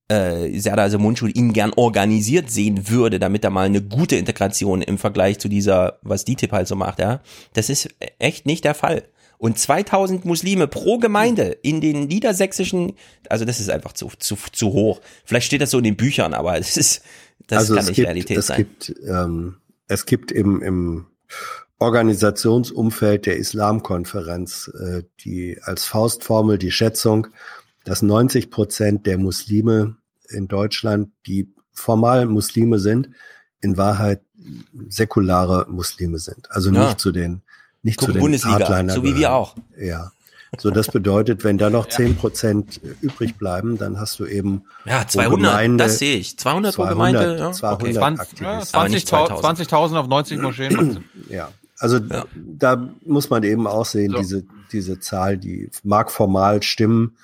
äh, 0.08 0.58
Serdar 0.58 0.96
Mundschuh 0.98 1.26
ihn 1.26 1.52
gern 1.52 1.72
organisiert 1.74 2.50
sehen 2.50 2.88
würde, 2.88 3.18
damit 3.18 3.44
er 3.44 3.50
mal 3.50 3.66
eine 3.66 3.82
gute 3.82 4.16
Integration 4.16 4.82
im 4.82 4.98
Vergleich 4.98 5.38
zu 5.38 5.48
dieser, 5.48 5.98
was 6.02 6.24
die 6.24 6.36
Tipp 6.36 6.52
halt 6.52 6.68
so 6.68 6.76
macht, 6.76 6.98
ja. 6.98 7.20
Das 7.54 7.70
ist 7.70 7.88
echt 8.18 8.46
nicht 8.46 8.64
der 8.64 8.74
Fall. 8.74 9.04
Und 9.38 9.58
2000 9.58 10.24
Muslime 10.24 10.66
pro 10.66 10.98
Gemeinde 10.98 11.58
in 11.62 11.80
den 11.80 12.06
niedersächsischen, 12.06 12.94
also 13.28 13.44
das 13.44 13.60
ist 13.60 13.68
einfach 13.68 13.92
zu, 13.92 14.10
zu, 14.18 14.36
zu 14.52 14.72
hoch. 14.72 15.00
Vielleicht 15.24 15.46
steht 15.46 15.60
das 15.60 15.70
so 15.70 15.78
in 15.78 15.84
den 15.84 15.96
Büchern, 15.96 16.32
aber 16.32 16.56
es 16.56 16.76
ist, 16.76 17.02
das 17.46 17.58
also 17.58 17.74
kann 17.74 17.84
nicht 17.84 17.96
gibt, 17.96 18.06
Realität 18.06 18.38
es 18.38 18.46
sein. 18.46 18.56
Gibt, 18.58 18.94
ähm, 19.06 19.56
es 19.88 20.06
gibt 20.06 20.32
im, 20.32 20.62
im 20.62 21.06
Organisationsumfeld 21.78 23.26
der 23.26 23.36
Islamkonferenz 23.36 24.70
äh, 24.80 25.02
die 25.20 25.58
als 25.62 25.84
Faustformel 25.84 26.56
die 26.56 26.70
Schätzung, 26.70 27.26
dass 27.86 28.02
90 28.02 28.50
Prozent 28.50 29.06
der 29.06 29.16
Muslime 29.16 29.96
in 30.28 30.48
Deutschland, 30.48 31.08
die 31.26 31.48
formal 31.72 32.26
Muslime 32.26 32.78
sind, 32.78 33.08
in 33.60 33.78
Wahrheit 33.78 34.20
säkulare 34.88 35.66
Muslime 35.70 36.18
sind. 36.18 36.50
Also 36.50 36.70
ja. 36.70 36.86
nicht 36.86 37.00
zu 37.00 37.12
den, 37.12 37.42
nicht 37.82 37.98
Guck, 37.98 38.08
zu 38.08 38.12
den 38.12 38.20
Bundesliga, 38.20 38.68
Hardliner 38.68 38.92
so 38.92 39.04
wie 39.04 39.16
wir 39.16 39.32
auch. 39.32 39.56
Ja. 39.78 40.10
So, 40.58 40.70
das 40.70 40.88
bedeutet, 40.88 41.44
wenn 41.44 41.58
da 41.58 41.70
noch 41.70 41.88
zehn 41.88 42.16
Prozent 42.16 42.80
übrig 43.00 43.36
bleiben, 43.36 43.78
dann 43.78 44.00
hast 44.00 44.18
du 44.18 44.26
eben 44.26 44.64
ja 44.84 45.06
200. 45.06 45.50
Gemeinde, 45.50 45.84
das 45.84 45.98
sehe 45.98 46.16
ich. 46.16 46.38
200, 46.38 46.74
200 46.74 46.74
pro 46.74 46.94
Gemeinde. 46.94 47.38
Ja. 47.38 47.52
200 47.52 47.96
okay. 47.96 48.46
20.000 48.46 49.40
20 49.40 49.72
auf 49.72 50.08
90 50.08 50.40
Moscheen. 50.40 51.04
ja, 51.28 51.50
also 51.78 51.98
ja. 51.98 52.24
da 52.34 52.88
muss 53.04 53.28
man 53.28 53.42
eben 53.42 53.66
auch 53.66 53.84
sehen, 53.84 54.12
so. 54.12 54.18
diese 54.18 54.44
diese 54.72 55.00
Zahl, 55.00 55.38
die 55.38 55.70
mag 55.82 56.10
formal 56.10 56.62
stimmen, 56.62 57.16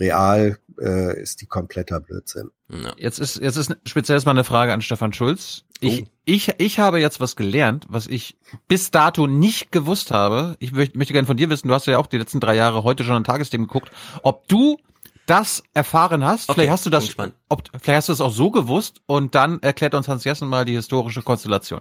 real 0.00 0.58
äh, 0.80 1.20
ist 1.20 1.40
die 1.40 1.46
kompletter 1.46 2.00
Blödsinn. 2.00 2.50
Jetzt 2.96 3.18
ist, 3.18 3.36
jetzt 3.40 3.56
ist 3.56 3.76
speziell 3.84 4.16
erstmal 4.16 4.34
eine 4.34 4.44
Frage 4.44 4.72
an 4.72 4.80
Stefan 4.80 5.12
Schulz. 5.12 5.64
Ich, 5.80 6.06
ich, 6.24 6.54
ich 6.58 6.78
habe 6.78 7.00
jetzt 7.00 7.20
was 7.20 7.36
gelernt, 7.36 7.86
was 7.88 8.06
ich 8.06 8.36
bis 8.68 8.90
dato 8.90 9.26
nicht 9.26 9.72
gewusst 9.72 10.10
habe. 10.10 10.56
Ich 10.58 10.72
möchte, 10.72 10.98
möchte 10.98 11.12
gerne 11.12 11.26
von 11.26 11.36
dir 11.36 11.48
wissen, 11.50 11.68
du 11.68 11.74
hast 11.74 11.86
ja 11.86 11.98
auch 11.98 12.06
die 12.06 12.18
letzten 12.18 12.40
drei 12.40 12.54
Jahre 12.54 12.84
heute 12.84 13.04
schon 13.04 13.14
an 13.14 13.24
Tagesthemen 13.24 13.66
geguckt, 13.66 13.90
ob 14.22 14.46
du 14.48 14.78
das 15.26 15.62
erfahren 15.74 16.24
hast. 16.24 16.48
Okay, 16.48 16.54
vielleicht 16.54 16.72
hast 16.72 16.86
du 16.86 16.90
das, 16.90 17.16
ob, 17.48 17.62
vielleicht 17.80 17.98
hast 17.98 18.08
du 18.08 18.12
es 18.12 18.20
auch 18.20 18.32
so 18.32 18.50
gewusst 18.50 19.00
und 19.06 19.34
dann 19.34 19.60
erklärt 19.62 19.94
uns 19.94 20.08
Hans 20.08 20.24
Jessen 20.24 20.48
mal 20.48 20.64
die 20.64 20.74
historische 20.74 21.22
Konstellation. 21.22 21.80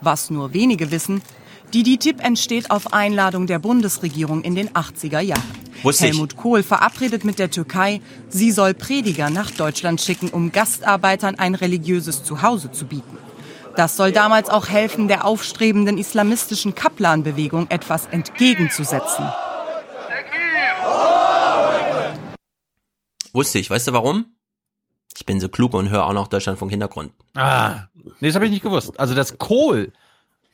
Was 0.00 0.30
nur 0.30 0.52
wenige 0.52 0.90
wissen, 0.90 1.22
die 1.72 1.82
DITIB 1.82 2.20
entsteht 2.24 2.70
auf 2.70 2.92
Einladung 2.92 3.46
der 3.46 3.58
Bundesregierung 3.58 4.42
in 4.42 4.54
den 4.54 4.70
80er 4.70 5.20
Jahren. 5.20 5.42
Wusste 5.82 6.06
ich. 6.06 6.12
Helmut 6.12 6.36
Kohl 6.36 6.62
verabredet 6.62 7.24
mit 7.24 7.38
der 7.38 7.50
Türkei, 7.50 8.00
sie 8.28 8.50
soll 8.50 8.74
Prediger 8.74 9.30
nach 9.30 9.50
Deutschland 9.50 10.00
schicken, 10.00 10.30
um 10.30 10.52
Gastarbeitern 10.52 11.36
ein 11.36 11.54
religiöses 11.54 12.24
Zuhause 12.24 12.72
zu 12.72 12.86
bieten. 12.86 13.18
Das 13.76 13.96
soll 13.96 14.12
damals 14.12 14.50
auch 14.50 14.68
helfen, 14.68 15.08
der 15.08 15.24
aufstrebenden 15.24 15.96
islamistischen 15.96 16.74
Kaplan-Bewegung 16.74 17.68
etwas 17.70 18.06
entgegenzusetzen. 18.06 19.24
Wusste 23.32 23.58
ich. 23.60 23.70
Weißt 23.70 23.86
du 23.86 23.92
warum? 23.92 24.26
Ich 25.16 25.24
bin 25.24 25.40
so 25.40 25.48
klug 25.48 25.74
und 25.74 25.90
höre 25.90 26.04
auch 26.06 26.12
noch 26.12 26.28
Deutschlandfunk 26.28 26.72
Hintergrund. 26.72 27.12
Ah, 27.34 27.84
nee, 28.20 28.28
das 28.28 28.34
habe 28.34 28.46
ich 28.46 28.50
nicht 28.50 28.62
gewusst. 28.62 28.98
Also, 28.98 29.14
dass 29.14 29.38
Kohl, 29.38 29.92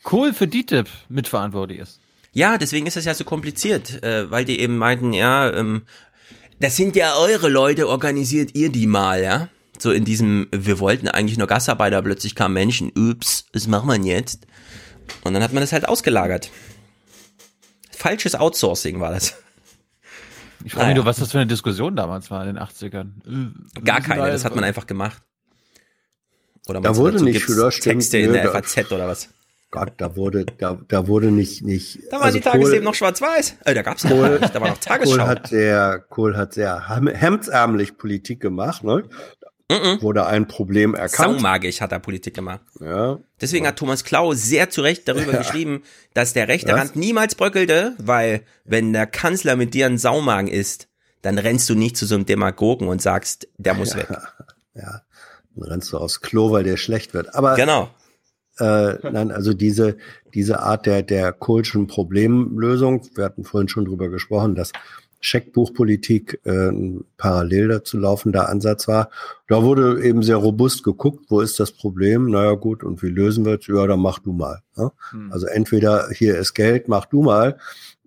Kohl 0.07 0.33
für 0.33 0.47
DITIB 0.47 0.89
mitverantwortlich 1.09 1.81
ist. 1.81 2.01
Ja, 2.33 2.59
deswegen 2.59 2.87
ist 2.87 2.97
das 2.97 3.07
ja 3.07 3.13
so 3.13 3.25
kompliziert, 3.25 4.05
äh, 4.05 4.31
weil 4.31 4.45
die 4.45 4.61
eben 4.61 4.79
meinten, 4.79 5.13
ja, 5.13 5.53
ähm, 5.53 5.83
das 6.61 6.77
sind 6.77 6.95
ja 6.95 7.17
eure 7.17 7.49
Leute, 7.49 7.89
organisiert 7.89 8.55
ihr 8.55 8.71
die 8.71 8.87
mal, 8.87 9.21
ja? 9.21 9.49
So 9.79 9.91
in 9.91 10.05
diesem, 10.05 10.47
wir 10.53 10.79
wollten 10.79 11.09
eigentlich 11.09 11.39
nur 11.39 11.49
Gastarbeiter, 11.49 12.01
plötzlich 12.03 12.37
kamen 12.37 12.55
Menschen, 12.55 12.93
ups, 12.97 13.47
was 13.53 13.67
machen 13.67 13.89
wir 13.89 13.95
denn 13.95 14.05
jetzt? 14.05 14.47
Und 15.25 15.35
dann 15.35 15.43
hat 15.43 15.53
man 15.53 15.61
das 15.61 15.73
halt 15.73 15.89
ausgelagert. 15.89 16.51
Falsches 17.91 18.37
Outsourcing 18.37 19.01
war 19.01 19.11
das. 19.11 19.35
Ich 20.65 20.73
frage 20.73 20.87
mich 20.87 20.97
nur, 20.97 21.05
was 21.05 21.17
das 21.17 21.33
für 21.33 21.39
eine 21.39 21.49
Diskussion 21.49 21.97
damals 21.97 22.31
war 22.31 22.47
in 22.47 22.55
den 22.55 22.63
80ern. 22.63 23.09
Äh, 23.27 23.81
Gar 23.81 24.03
keine, 24.03 24.23
da 24.23 24.31
das 24.31 24.45
hat 24.45 24.55
man 24.55 24.63
einfach 24.63 24.87
gemacht. 24.87 25.21
Oder 26.69 26.81
Da 26.81 26.95
wurde 26.95 27.25
nicht 27.25 27.45
Texte 27.81 28.19
in 28.19 28.33
der 28.33 28.53
FAZ 28.53 28.93
oder 28.93 29.09
was? 29.09 29.31
Gott, 29.77 29.93
da 29.99 30.17
wurde, 30.17 30.47
da, 30.59 30.79
da 30.89 31.07
wurde 31.07 31.31
nicht, 31.31 31.63
nicht. 31.63 32.01
Da 32.11 32.17
waren 32.17 32.23
also 32.25 32.39
die 32.39 32.45
Tagesthemen 32.45 32.85
noch 32.85 32.95
schwarz-weiß. 32.95 33.57
Äh, 33.65 33.75
da 33.75 33.83
gab's 33.83 34.05
noch 34.05 34.11
Kohl, 34.11 34.39
da 34.53 34.61
war 34.61 34.69
noch 34.69 34.81
Kohl 34.81 34.85
Tagesschau. 34.85 35.27
hat 35.27 35.49
sehr, 35.49 36.05
Kohl 36.09 36.37
hat 36.37 36.55
sehr 36.55 36.89
hem- 36.89 37.09
hemdsärmlich 37.09 37.97
Politik 37.99 38.41
gemacht, 38.41 38.83
ne? 38.85 39.05
Wurde 40.01 40.27
ein 40.27 40.47
Problem 40.47 40.95
erkannt. 40.95 41.41
Saumagisch 41.41 41.81
hat 41.81 41.91
er 41.91 41.99
Politik 41.99 42.35
gemacht. 42.35 42.61
Ja. 42.81 43.19
Deswegen 43.41 43.67
hat 43.67 43.75
Thomas 43.77 44.05
Klau 44.05 44.33
sehr 44.33 44.71
zu 44.71 44.81
Recht 44.81 45.09
darüber 45.09 45.33
Ja. 45.33 45.39
geschrieben, 45.39 45.83
dass 46.15 46.33
der 46.35 46.47
rechte 46.47 46.73
Was? 46.73 46.79
Rand 46.81 46.97
niemals 46.97 47.35
bröckelte, 47.35 47.95
weil 47.99 48.43
wenn 48.65 48.93
der 48.93 49.09
Kanzler 49.09 49.57
mit 49.57 49.75
dir 49.75 49.87
einen 49.87 49.99
Saumagen 49.99 50.47
isst, 50.47 50.87
dann 51.23 51.37
rennst 51.39 51.69
du 51.69 51.75
nicht 51.75 51.97
zu 51.97 52.07
so 52.07 52.15
einem 52.15 52.27
Demagogen 52.27 52.87
und 52.87 53.03
sagst, 53.03 53.49
der 53.59 53.75
muss 53.75 53.97
weg. 53.97 54.07
Ja. 54.75 55.03
Dann 55.57 55.69
rennst 55.69 55.93
du 55.93 55.99
aufs 55.99 56.21
Klo, 56.21 56.53
weil 56.53 56.63
der 56.63 56.77
schlecht 56.77 57.13
wird. 57.13 57.35
Aber 57.35 57.57
Genau. 57.57 57.91
Äh, 58.59 59.11
nein, 59.11 59.31
also 59.31 59.53
diese, 59.53 59.97
diese 60.35 60.61
Art 60.61 60.87
der, 60.87 61.03
der 61.03 61.33
Kohlschen 61.33 61.87
Problemlösung, 61.87 63.03
wir 63.15 63.25
hatten 63.25 63.45
vorhin 63.45 63.69
schon 63.69 63.85
drüber 63.85 64.09
gesprochen, 64.09 64.55
dass 64.55 64.73
Scheckbuchpolitik 65.21 66.41
äh, 66.45 66.69
ein 66.69 67.05
parallel 67.17 67.69
dazu 67.69 67.99
laufender 67.99 68.49
Ansatz 68.49 68.87
war. 68.87 69.11
Da 69.49 69.63
wurde 69.63 70.03
eben 70.05 70.23
sehr 70.23 70.37
robust 70.37 70.85
geguckt, 70.85 71.27
wo 71.29 71.41
ist 71.41 71.59
das 71.59 71.73
Problem? 71.73 72.31
Naja 72.31 72.53
gut, 72.53 72.85
und 72.85 73.03
wie 73.03 73.09
lösen 73.09 73.45
wir 73.45 73.59
es? 73.59 73.67
Ja, 73.67 73.87
dann 73.87 74.01
mach 74.01 74.19
du 74.21 74.33
mal. 74.33 74.61
Ne? 74.77 74.93
Hm. 75.11 75.33
Also 75.33 75.47
entweder 75.47 76.09
hier 76.11 76.39
ist 76.39 76.55
Geld, 76.55 76.89
mach 76.89 77.07
du 77.07 77.23
mal, 77.23 77.59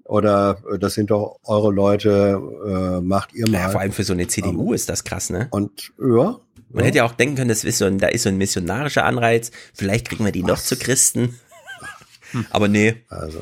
oder 0.09 0.57
äh, 0.71 0.79
das 0.79 0.95
sind 0.95 1.11
doch 1.11 1.39
eure 1.43 1.71
Leute, 1.71 2.41
äh, 2.65 3.01
macht 3.01 3.33
ihr 3.33 3.47
mal. 3.49 3.59
Ja, 3.59 3.69
vor 3.69 3.81
allem 3.81 3.91
für 3.91 4.03
so 4.03 4.13
eine 4.13 4.27
CDU 4.27 4.73
ist 4.73 4.89
das 4.89 5.03
krass, 5.03 5.29
ne? 5.29 5.47
Und 5.51 5.93
ja. 5.99 6.39
Man 6.71 6.83
hätte 6.83 6.99
ja 6.99 7.05
auch 7.05 7.13
denken 7.13 7.35
können, 7.35 7.49
das 7.49 7.63
ist 7.63 7.79
so 7.79 7.85
ein, 7.85 7.97
da 7.97 8.07
ist 8.07 8.23
so 8.23 8.29
ein 8.29 8.37
missionarischer 8.37 9.05
Anreiz. 9.05 9.51
Vielleicht 9.73 10.07
kriegen 10.07 10.23
wir 10.23 10.31
die 10.31 10.43
noch 10.43 10.59
zu 10.59 10.77
Christen. 10.77 11.39
Aber 12.51 12.67
nee. 12.67 13.03
Also. 13.09 13.39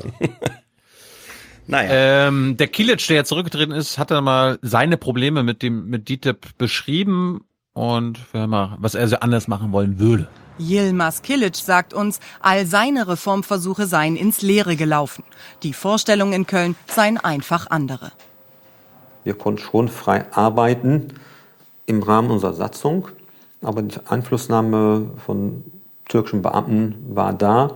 naja. 1.68 2.28
Ähm, 2.28 2.56
der 2.58 2.68
Kilic, 2.68 3.06
der 3.08 3.18
jetzt 3.18 3.30
zurückgetreten 3.30 3.74
ist, 3.74 3.98
hat 3.98 4.12
dann 4.12 4.24
mal 4.24 4.60
seine 4.62 4.98
Probleme 4.98 5.44
mit 5.44 5.62
dem 5.62 5.90
mit 5.90 6.08
DITIB 6.08 6.58
beschrieben 6.58 7.42
und 7.74 8.20
mal, 8.34 8.78
was 8.80 8.96
er 8.96 9.08
so 9.08 9.18
anders 9.18 9.48
machen 9.48 9.72
wollen 9.72 10.00
würde. 10.00 10.28
Yilmaz 10.60 11.22
Kilic 11.22 11.56
sagt 11.56 11.94
uns, 11.94 12.20
all 12.40 12.66
seine 12.66 13.08
Reformversuche 13.08 13.86
seien 13.86 14.16
ins 14.16 14.42
Leere 14.42 14.76
gelaufen. 14.76 15.24
Die 15.64 15.74
Vorstellungen 15.74 16.34
in 16.34 16.48
Köln 16.48 16.76
seien 16.88 17.18
einfach 17.18 17.68
andere. 17.70 18.12
Wir 19.24 19.36
konnten 19.36 19.62
schon 19.62 19.88
frei 19.88 20.26
arbeiten 20.32 21.14
im 21.86 22.02
Rahmen 22.02 22.32
unserer 22.32 22.54
Satzung, 22.54 23.10
aber 23.62 23.82
die 23.82 23.96
Einflussnahme 24.08 25.12
von 25.26 25.64
türkischen 26.08 26.42
Beamten 26.42 26.96
war 27.10 27.34
da 27.34 27.72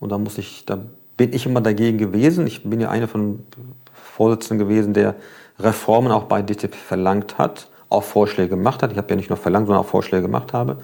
und 0.00 0.10
da 0.10 0.18
muss 0.18 0.38
ich, 0.38 0.64
da 0.64 0.78
bin 1.16 1.32
ich 1.32 1.46
immer 1.46 1.60
dagegen 1.60 1.98
gewesen. 1.98 2.46
Ich 2.46 2.64
bin 2.64 2.80
ja 2.80 2.90
einer 2.90 3.08
von 3.08 3.44
Vorsitzenden 3.92 4.66
gewesen, 4.66 4.92
der 4.92 5.14
Reformen 5.58 6.12
auch 6.12 6.24
bei 6.24 6.42
DTIP 6.42 6.74
verlangt 6.74 7.38
hat, 7.38 7.68
auch 7.88 8.02
Vorschläge 8.02 8.50
gemacht 8.50 8.82
hat. 8.82 8.92
Ich 8.92 8.98
habe 8.98 9.08
ja 9.10 9.16
nicht 9.16 9.30
nur 9.30 9.38
verlangt, 9.38 9.66
sondern 9.66 9.84
auch 9.84 9.88
Vorschläge 9.88 10.22
gemacht 10.22 10.52
habe. 10.52 10.78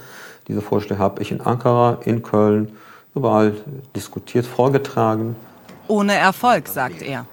Diese 0.49 0.61
Vorschläge 0.61 0.99
habe 0.99 1.23
ich 1.23 1.31
in 1.31 1.41
Ankara, 1.41 1.99
in 2.05 2.23
Köln, 2.23 2.73
überall 3.15 3.55
diskutiert, 3.95 4.47
vorgetragen. 4.47 5.37
Ohne 5.89 6.15
Erfolg, 6.15 6.69
sagt 6.69 7.03
er. 7.03 7.27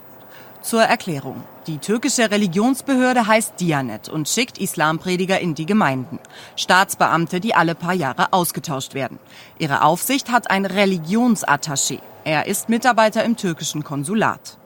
Zur 0.62 0.82
Erklärung. 0.82 1.44
Die 1.68 1.78
türkische 1.78 2.32
Religionsbehörde 2.32 3.28
heißt 3.28 3.60
Diyanet 3.62 4.10
und 4.10 4.28
schickt 4.28 4.58
Islamprediger 4.58 5.40
in 5.40 5.56
die 5.56 5.66
Gemeinden. 5.66 6.20
Staatsbeamte, 6.58 7.40
die 7.40 7.56
alle 7.56 7.76
paar 7.76 7.94
Jahre 7.94 8.34
ausgetauscht 8.34 8.94
werden. 8.94 9.20
Ihre 9.58 9.84
Aufsicht 9.84 10.32
hat 10.32 10.52
ein 10.52 10.66
Religionsattaché. 10.66 12.00
Er 12.26 12.48
ist 12.48 12.68
Mitarbeiter 12.68 13.24
im 13.24 13.38
türkischen 13.38 13.86
Konsulat. 13.86 14.58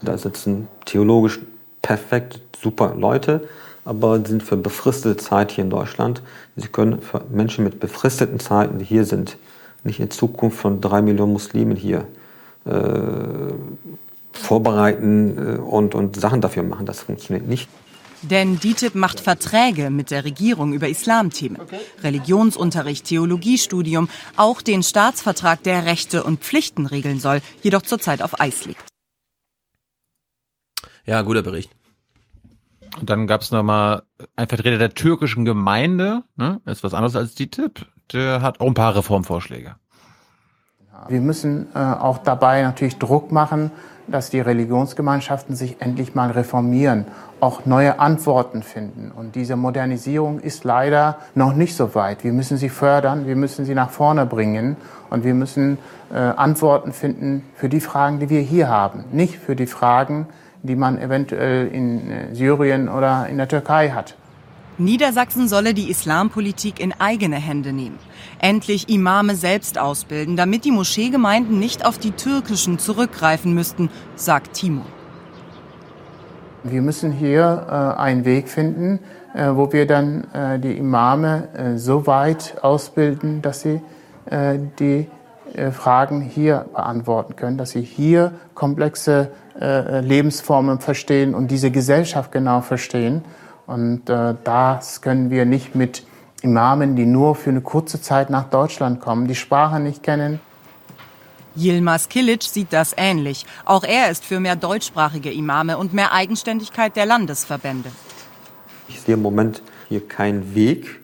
Da 0.00 0.16
sitzen 0.16 0.68
theologisch 0.86 1.38
perfekt 1.82 2.40
super 2.60 2.94
Leute, 2.94 3.46
aber 3.84 4.24
sind 4.24 4.42
für 4.42 4.56
befristete 4.56 5.18
Zeit 5.18 5.52
hier 5.52 5.64
in 5.64 5.70
Deutschland. 5.70 6.22
Sie 6.56 6.68
können 6.68 7.02
für 7.02 7.24
Menschen 7.30 7.64
mit 7.64 7.78
befristeten 7.78 8.40
Zeiten, 8.40 8.78
die 8.78 8.84
hier 8.84 9.04
sind, 9.04 9.36
nicht 9.84 10.00
in 10.00 10.10
Zukunft 10.10 10.58
von 10.58 10.80
drei 10.80 11.02
Millionen 11.02 11.32
Muslimen 11.32 11.76
hier 11.76 12.06
äh, 12.64 13.52
vorbereiten 14.32 15.56
äh, 15.56 15.58
und, 15.58 15.94
und 15.94 16.16
Sachen 16.16 16.40
dafür 16.40 16.62
machen. 16.62 16.86
Das 16.86 17.00
funktioniert 17.00 17.46
nicht. 17.46 17.68
Denn 18.22 18.60
DITIB 18.60 18.94
macht 18.94 19.18
Verträge 19.18 19.90
mit 19.90 20.12
der 20.12 20.24
Regierung 20.24 20.72
über 20.72 20.88
Islamthemen. 20.88 21.60
Religionsunterricht, 22.04 23.06
Theologiestudium, 23.06 24.08
auch 24.36 24.62
den 24.62 24.84
Staatsvertrag, 24.84 25.62
der 25.64 25.86
Rechte 25.86 26.22
und 26.22 26.40
Pflichten 26.40 26.86
regeln 26.86 27.18
soll, 27.18 27.40
jedoch 27.62 27.82
zurzeit 27.82 28.22
auf 28.22 28.40
Eis 28.40 28.64
liegt. 28.64 28.84
Ja, 31.04 31.22
guter 31.22 31.42
Bericht. 31.42 31.72
Und 33.00 33.10
dann 33.10 33.26
gab 33.26 33.40
es 33.40 33.50
nochmal 33.50 34.02
ein 34.36 34.46
Vertreter 34.46 34.78
der 34.78 34.94
türkischen 34.94 35.44
Gemeinde, 35.44 36.22
ne? 36.36 36.60
ist 36.66 36.84
was 36.84 36.94
anderes 36.94 37.16
als 37.16 37.34
DITIB, 37.34 37.86
der 38.12 38.42
hat 38.42 38.60
auch 38.60 38.66
ein 38.66 38.74
paar 38.74 38.94
Reformvorschläge. 38.94 39.76
Wir 41.08 41.20
müssen 41.20 41.66
äh, 41.74 41.78
auch 41.78 42.18
dabei 42.18 42.62
natürlich 42.62 42.98
Druck 42.98 43.32
machen, 43.32 43.72
dass 44.06 44.30
die 44.30 44.40
Religionsgemeinschaften 44.40 45.54
sich 45.54 45.76
endlich 45.80 46.14
mal 46.14 46.30
reformieren, 46.30 47.06
auch 47.40 47.66
neue 47.66 47.98
Antworten 47.98 48.62
finden. 48.62 49.10
Und 49.14 49.34
diese 49.34 49.56
Modernisierung 49.56 50.40
ist 50.40 50.64
leider 50.64 51.18
noch 51.34 51.54
nicht 51.54 51.76
so 51.76 51.94
weit. 51.94 52.24
Wir 52.24 52.32
müssen 52.32 52.56
sie 52.56 52.68
fördern, 52.68 53.26
wir 53.26 53.36
müssen 53.36 53.64
sie 53.64 53.74
nach 53.74 53.90
vorne 53.90 54.26
bringen 54.26 54.76
und 55.10 55.24
wir 55.24 55.34
müssen 55.34 55.78
äh, 56.12 56.16
Antworten 56.16 56.92
finden 56.92 57.44
für 57.54 57.68
die 57.68 57.80
Fragen, 57.80 58.20
die 58.20 58.30
wir 58.30 58.40
hier 58.40 58.68
haben, 58.68 59.04
nicht 59.12 59.38
für 59.38 59.56
die 59.56 59.66
Fragen, 59.66 60.26
die 60.62 60.76
man 60.76 60.98
eventuell 60.98 61.68
in 61.68 62.10
äh, 62.10 62.34
Syrien 62.34 62.88
oder 62.88 63.26
in 63.28 63.38
der 63.38 63.48
Türkei 63.48 63.90
hat. 63.90 64.14
Niedersachsen 64.84 65.48
solle 65.48 65.74
die 65.74 65.90
Islampolitik 65.90 66.80
in 66.80 66.92
eigene 66.98 67.36
Hände 67.36 67.72
nehmen. 67.72 67.98
Endlich 68.38 68.88
Imame 68.88 69.34
selbst 69.34 69.78
ausbilden, 69.78 70.36
damit 70.36 70.64
die 70.64 70.70
Moscheegemeinden 70.70 71.58
nicht 71.58 71.84
auf 71.84 71.98
die 71.98 72.12
türkischen 72.12 72.78
zurückgreifen 72.78 73.54
müssten, 73.54 73.90
sagt 74.16 74.54
Timo. 74.54 74.82
Wir 76.64 76.80
müssen 76.80 77.10
hier 77.10 77.66
äh, 77.68 78.00
einen 78.00 78.24
Weg 78.24 78.48
finden, 78.48 79.00
äh, 79.34 79.48
wo 79.52 79.72
wir 79.72 79.86
dann 79.86 80.24
äh, 80.32 80.58
die 80.60 80.76
Imame 80.76 81.48
äh, 81.54 81.76
so 81.76 82.06
weit 82.06 82.56
ausbilden, 82.62 83.42
dass 83.42 83.62
sie 83.62 83.80
äh, 84.26 84.58
die 84.78 85.08
äh, 85.54 85.72
Fragen 85.72 86.20
hier 86.20 86.66
beantworten 86.72 87.34
können, 87.34 87.58
dass 87.58 87.70
sie 87.70 87.82
hier 87.82 88.32
komplexe 88.54 89.30
Lebensformen 89.54 90.80
verstehen 90.80 91.34
und 91.34 91.50
diese 91.50 91.70
Gesellschaft 91.70 92.32
genau 92.32 92.62
verstehen. 92.62 93.22
Und 93.66 94.08
äh, 94.08 94.34
das 94.44 95.00
können 95.00 95.30
wir 95.30 95.44
nicht 95.44 95.74
mit 95.74 96.04
Imamen, 96.42 96.96
die 96.96 97.06
nur 97.06 97.34
für 97.34 97.50
eine 97.50 97.60
kurze 97.60 98.00
Zeit 98.00 98.30
nach 98.30 98.50
Deutschland 98.50 99.00
kommen, 99.00 99.28
die 99.28 99.34
Sprache 99.34 99.78
nicht 99.78 100.02
kennen. 100.02 100.40
Yilmaz 101.54 102.08
Kilic 102.08 102.42
sieht 102.42 102.72
das 102.72 102.94
ähnlich. 102.96 103.46
Auch 103.64 103.84
er 103.84 104.10
ist 104.10 104.24
für 104.24 104.40
mehr 104.40 104.56
deutschsprachige 104.56 105.30
Imame 105.30 105.78
und 105.78 105.92
mehr 105.92 106.12
Eigenständigkeit 106.12 106.96
der 106.96 107.06
Landesverbände. 107.06 107.90
Ich 108.88 109.00
sehe 109.00 109.14
im 109.14 109.22
Moment 109.22 109.62
hier 109.88 110.06
keinen 110.06 110.54
Weg, 110.54 111.00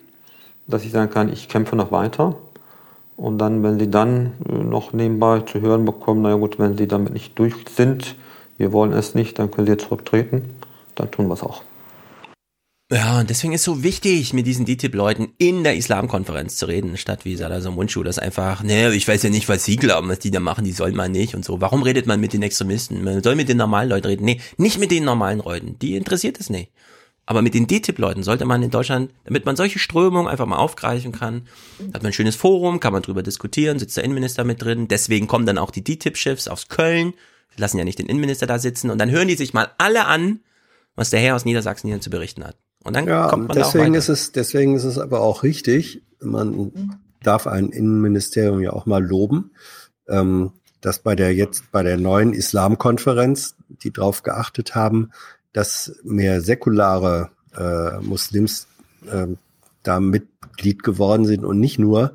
dass 0.67 0.85
ich 0.85 0.91
sagen 0.91 1.11
kann, 1.11 1.33
ich 1.33 1.49
kämpfe 1.49 1.77
noch 1.77 1.93
weiter. 1.93 2.37
Und 3.17 3.39
dann, 3.39 3.63
wenn 3.63 3.79
sie 3.79 3.91
dann 3.91 4.33
äh, 4.49 4.53
noch 4.53 4.93
nebenbei 4.93 5.41
zu 5.41 5.61
hören 5.61 5.85
bekommen, 5.85 6.23
naja 6.23 6.37
gut, 6.37 6.59
wenn 6.59 6.77
sie 6.77 6.87
damit 6.87 7.13
nicht 7.13 7.39
durch 7.39 7.55
sind, 7.75 8.15
wir 8.57 8.73
wollen 8.73 8.93
es 8.93 9.15
nicht, 9.15 9.39
dann 9.39 9.51
können 9.51 9.67
sie 9.67 9.77
zurücktreten, 9.77 10.55
dann 10.95 11.11
tun 11.11 11.29
wir 11.29 11.35
es 11.35 11.43
auch. 11.43 11.63
Ja, 12.91 13.21
und 13.21 13.29
deswegen 13.29 13.53
ist 13.53 13.65
so 13.65 13.83
wichtig, 13.83 14.33
mit 14.33 14.47
diesen 14.47 14.65
DTIP-Leuten 14.65 15.35
in 15.37 15.63
der 15.63 15.77
Islamkonferenz 15.77 16.57
zu 16.57 16.65
reden, 16.65 16.97
statt 16.97 17.27
wie 17.27 17.37
Salah 17.37 17.61
Mundschuh, 17.71 18.03
das 18.03 18.19
einfach, 18.19 18.63
ne, 18.63 18.95
ich 18.95 19.07
weiß 19.07 19.25
ja 19.25 19.29
nicht, 19.29 19.47
was 19.47 19.65
sie 19.65 19.77
glauben, 19.77 20.09
was 20.09 20.21
die 20.21 20.31
da 20.31 20.41
machen, 20.41 20.65
die 20.65 20.73
soll 20.73 20.93
man 20.93 21.13
nicht 21.13 21.35
und 21.35 21.45
so. 21.45 21.61
Warum 21.61 21.83
redet 21.83 22.07
man 22.07 22.19
mit 22.19 22.33
den 22.33 22.43
Extremisten? 22.43 23.05
Man 23.05 23.23
soll 23.23 23.35
mit 23.35 23.51
den 23.51 23.59
normalen 23.59 23.91
Leuten 23.91 24.07
reden. 24.07 24.25
Nee, 24.25 24.41
nicht 24.57 24.79
mit 24.79 24.91
den 24.91 25.05
normalen 25.05 25.41
Leuten, 25.41 25.79
die 25.81 25.97
interessiert 25.97 26.41
es 26.41 26.49
nicht. 26.49 26.73
Aber 27.27 27.43
mit 27.43 27.53
den 27.53 27.67
DTIP-Leuten 27.67 28.23
sollte 28.23 28.47
man 28.47 28.63
in 28.63 28.71
Deutschland, 28.71 29.13
damit 29.25 29.45
man 29.45 29.55
solche 29.55 29.79
Strömungen 29.79 30.27
einfach 30.27 30.47
mal 30.47 30.57
aufgreifen 30.57 31.13
kann, 31.13 31.47
hat 31.93 32.03
man 32.03 32.07
ein 32.07 32.13
schönes 32.15 32.37
Forum, 32.37 32.81
kann 32.81 32.95
man 32.95 33.03
drüber 33.03 33.23
diskutieren, 33.23 33.79
sitzt 33.79 33.99
der 33.99 34.05
Innenminister 34.05 34.45
mit 34.45 34.63
drin, 34.63 34.89
deswegen 34.89 35.27
kommen 35.27 35.45
dann 35.45 35.59
auch 35.59 35.71
die 35.71 35.85
DTIP-Chefs 35.85 36.49
aus 36.49 36.69
Köln, 36.69 37.13
lassen 37.59 37.77
ja 37.77 37.85
nicht 37.85 37.99
den 37.99 38.07
Innenminister 38.07 38.47
da 38.47 38.59
sitzen 38.59 38.89
und 38.89 38.97
dann 38.97 39.11
hören 39.11 39.29
die 39.29 39.37
sich 39.37 39.53
mal 39.53 39.73
alle 39.77 40.07
an, 40.07 40.41
was 40.97 41.11
der 41.11 41.21
Herr 41.21 41.37
aus 41.37 41.45
Niedersachsen 41.45 41.89
hier 41.89 42.01
zu 42.01 42.09
berichten 42.09 42.45
hat. 42.45 42.57
Und 42.85 42.95
dann 42.95 43.07
ja, 43.07 43.29
kommt 43.29 43.49
man 43.49 43.57
deswegen 43.57 43.63
da 43.63 43.69
auch 43.69 43.93
weiter. 43.93 43.99
ist 43.99 44.09
es, 44.09 44.33
deswegen 44.33 44.75
ist 44.77 44.85
es 44.85 44.99
aber 44.99 45.21
auch 45.21 45.43
richtig, 45.43 46.03
man 46.21 46.73
darf 47.23 47.47
ein 47.47 47.71
Innenministerium 47.71 48.61
ja 48.61 48.73
auch 48.73 48.87
mal 48.87 49.05
loben, 49.05 49.53
ähm, 50.09 50.53
dass 50.81 51.01
bei 51.01 51.17
der 51.17 51.35
jetzt 51.35 51.71
bei 51.73 51.83
der 51.83 51.97
neuen 51.97 52.33
Islamkonferenz, 52.33 53.57
die 53.69 53.93
darauf 53.93 54.23
geachtet 54.23 54.75
haben, 54.75 55.11
dass 55.53 55.97
mehr 56.05 56.41
säkulare 56.41 57.31
äh, 57.57 57.99
Muslims 58.01 58.69
äh, 59.11 59.27
da 59.83 60.01
Mitglied 60.01 60.83
geworden 60.83 61.25
sind 61.25 61.45
und 61.45 61.59
nicht 61.59 61.79
nur 61.79 62.15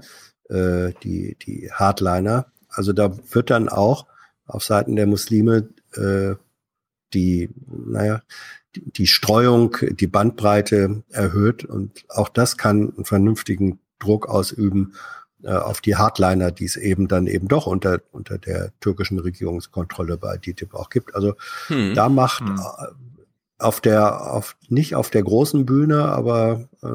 äh, 0.50 0.94
die, 1.04 1.38
die 1.46 1.70
Hardliner. 1.72 2.48
Also 2.70 2.94
da 2.94 3.12
wird 3.32 3.50
dann 3.50 3.70
auch 3.70 4.08
auf 4.46 4.64
Seiten 4.64 4.96
der 4.96 5.08
Muslime 5.08 5.70
äh, 5.94 6.36
die, 7.14 7.50
naja, 7.68 8.22
die, 8.76 9.08
Streuung, 9.08 9.78
die 9.92 10.08
Bandbreite 10.08 11.04
erhöht 11.10 11.66
und 11.66 12.06
auch 12.10 12.30
das 12.30 12.58
kann 12.58 12.94
einen 12.96 13.06
vernünftigen 13.06 13.80
Druck 14.00 14.28
ausüben 14.28 14.94
äh, 15.44 15.52
auf 15.54 15.82
die 15.82 15.96
Hardliner, 15.96 16.52
die 16.52 16.66
es 16.66 16.76
eben 16.78 17.08
dann 17.08 17.28
eben 17.28 17.48
doch 17.48 17.68
unter, 17.68 18.00
unter 18.12 18.38
der 18.38 18.72
türkischen 18.80 19.20
Regierungskontrolle 19.20 20.18
bei 20.18 20.38
DTIP 20.38 20.74
auch 20.74 20.90
gibt. 20.90 21.16
Also 21.16 21.36
Hm. 21.68 21.94
da 21.96 22.10
macht 22.10 22.42
Hm. 22.42 22.58
äh, 22.60 23.64
auf 23.64 23.80
der, 23.80 24.32
auf, 24.34 24.56
nicht 24.68 24.96
auf 24.96 25.10
der 25.10 25.24
großen 25.24 25.66
Bühne, 25.66 26.06
aber 26.06 26.68
äh, 26.82 26.88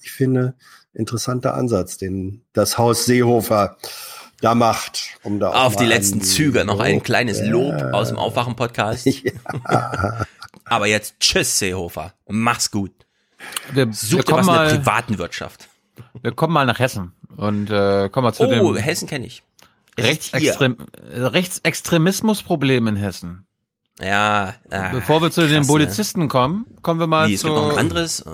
ich 0.00 0.12
finde, 0.12 0.54
interessanter 0.94 1.54
Ansatz, 1.54 1.98
den 1.98 2.42
das 2.52 2.78
Haus 2.78 3.04
Seehofer 3.04 3.76
da 4.40 4.54
macht, 4.54 5.18
um 5.22 5.40
da 5.40 5.50
Auf 5.50 5.76
die 5.76 5.84
letzten 5.86 6.20
Züge 6.20 6.64
noch 6.64 6.80
ein 6.80 7.02
kleines 7.02 7.40
Lob 7.42 7.74
Ja. 7.78 7.90
aus 7.92 8.08
dem 8.08 8.18
Aufwachen-Podcast. 8.18 9.06
Aber 10.64 10.86
jetzt 10.86 11.20
tschüss, 11.20 11.58
Seehofer. 11.58 12.14
Mach's 12.28 12.70
gut. 12.70 12.92
Wir, 13.72 13.92
Such 13.92 14.18
wir 14.18 14.24
dir 14.24 14.32
was 14.32 14.46
kommen 14.46 14.48
in 14.48 14.54
der 14.54 14.54
mal, 14.54 14.76
privaten 14.78 15.18
Wirtschaft. 15.18 15.68
wir 16.22 16.32
kommen 16.32 16.54
mal 16.54 16.66
nach 16.66 16.78
Hessen 16.78 17.12
und 17.36 17.70
äh, 17.70 18.08
kommen 18.08 18.24
mal 18.24 18.32
zu 18.32 18.44
Oh, 18.44 18.72
dem 18.72 18.76
Hessen 18.76 19.08
kenne 19.08 19.26
ich. 19.26 19.42
Rechtsextrem 19.98 20.76
Rechtsextremismusproblem 21.12 22.88
in 22.88 22.96
Hessen. 22.96 23.46
Ja, 24.00 24.54
ah, 24.70 24.88
Bevor 24.90 25.22
wir 25.22 25.30
zu 25.30 25.42
krass, 25.42 25.50
den 25.50 25.60
ne? 25.62 25.66
Polizisten 25.68 26.28
kommen, 26.28 26.66
kommen 26.82 26.98
wir 26.98 27.06
mal 27.06 27.28
Wie, 27.28 27.36
zu, 27.36 27.46
gibt 27.46 27.56
noch 27.58 27.72
ein 27.72 27.78
anderes? 27.78 28.20
Äh. 28.20 28.30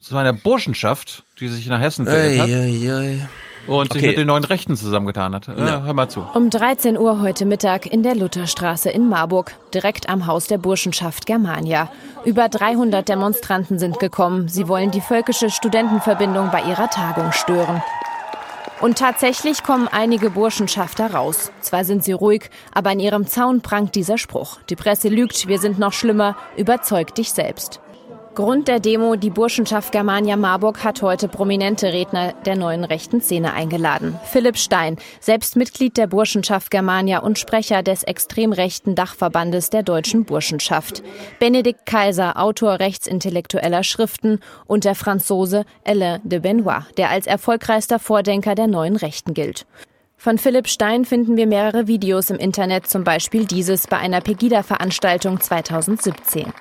zu 0.00 0.16
einer 0.16 0.34
Burschenschaft, 0.34 1.24
die 1.40 1.48
sich 1.48 1.66
nach 1.68 1.80
Hessen 1.80 2.04
verirrt 2.04 2.40
hat 2.40 2.48
Ei, 2.50 2.54
ei, 2.54 2.92
ei. 2.92 3.28
Und 3.68 3.92
sich 3.92 4.02
Okay. 4.02 4.08
mit 4.08 4.18
den 4.18 4.26
neuen 4.26 4.44
Rechten 4.44 4.76
zusammengetan 4.76 5.34
hat. 5.34 5.48
Äh, 5.48 5.58
Ja. 5.58 5.82
Hör 5.82 5.92
mal 5.94 6.08
zu. 6.08 6.24
Um 6.34 6.50
13 6.50 6.98
Uhr 6.98 7.20
heute 7.20 7.44
Mittag 7.44 7.86
in 7.86 8.02
der 8.02 8.14
Lutherstraße 8.14 8.90
in 8.90 9.08
Marburg, 9.08 9.54
direkt 9.74 10.08
am 10.08 10.26
Haus 10.26 10.46
der 10.46 10.58
Burschenschaft 10.58 11.26
Germania. 11.26 11.90
Über 12.24 12.48
300 12.48 13.08
Demonstranten 13.08 13.78
sind 13.78 13.98
gekommen. 13.98 14.48
Sie 14.48 14.68
wollen 14.68 14.90
die 14.90 15.00
völkische 15.00 15.50
Studentenverbindung 15.50 16.50
bei 16.50 16.62
ihrer 16.62 16.88
Tagung 16.90 17.32
stören. 17.32 17.82
Und 18.80 18.96
tatsächlich 18.98 19.64
kommen 19.64 19.88
einige 19.90 20.30
Burschenschafter 20.30 21.12
raus. 21.12 21.50
Zwar 21.60 21.84
sind 21.84 22.04
sie 22.04 22.12
ruhig, 22.12 22.48
aber 22.72 22.90
an 22.90 23.00
ihrem 23.00 23.26
Zaun 23.26 23.60
prangt 23.60 23.96
dieser 23.96 24.18
Spruch. 24.18 24.58
Die 24.70 24.76
Presse 24.76 25.08
lügt, 25.08 25.48
wir 25.48 25.58
sind 25.58 25.80
noch 25.80 25.92
schlimmer, 25.92 26.36
überzeug 26.56 27.12
dich 27.16 27.32
selbst. 27.32 27.80
Grund 28.38 28.68
der 28.68 28.78
Demo, 28.78 29.16
die 29.16 29.30
Burschenschaft 29.30 29.90
Germania 29.90 30.36
Marburg 30.36 30.84
hat 30.84 31.02
heute 31.02 31.26
prominente 31.26 31.92
Redner 31.92 32.34
der 32.46 32.54
neuen 32.54 32.84
rechten 32.84 33.20
Szene 33.20 33.52
eingeladen. 33.52 34.16
Philipp 34.22 34.56
Stein, 34.56 34.96
selbst 35.18 35.56
Mitglied 35.56 35.96
der 35.96 36.06
Burschenschaft 36.06 36.70
Germania 36.70 37.18
und 37.18 37.36
Sprecher 37.36 37.82
des 37.82 38.04
extrem 38.04 38.52
rechten 38.52 38.94
Dachverbandes 38.94 39.70
der 39.70 39.82
deutschen 39.82 40.24
Burschenschaft. 40.24 41.02
Benedikt 41.40 41.84
Kaiser, 41.84 42.40
Autor 42.40 42.78
rechtsintellektueller 42.78 43.82
Schriften 43.82 44.38
und 44.68 44.84
der 44.84 44.94
Franzose 44.94 45.64
Alain 45.84 46.20
de 46.22 46.38
Benoit, 46.38 46.84
der 46.96 47.10
als 47.10 47.26
erfolgreichster 47.26 47.98
Vordenker 47.98 48.54
der 48.54 48.68
neuen 48.68 48.94
Rechten 48.94 49.34
gilt. 49.34 49.66
Von 50.16 50.38
Philipp 50.38 50.68
Stein 50.68 51.04
finden 51.04 51.36
wir 51.36 51.48
mehrere 51.48 51.88
Videos 51.88 52.30
im 52.30 52.36
Internet, 52.36 52.86
zum 52.86 53.02
Beispiel 53.02 53.46
dieses 53.46 53.88
bei 53.88 53.96
einer 53.96 54.20
Pegida-Veranstaltung 54.20 55.40
2017. 55.40 56.52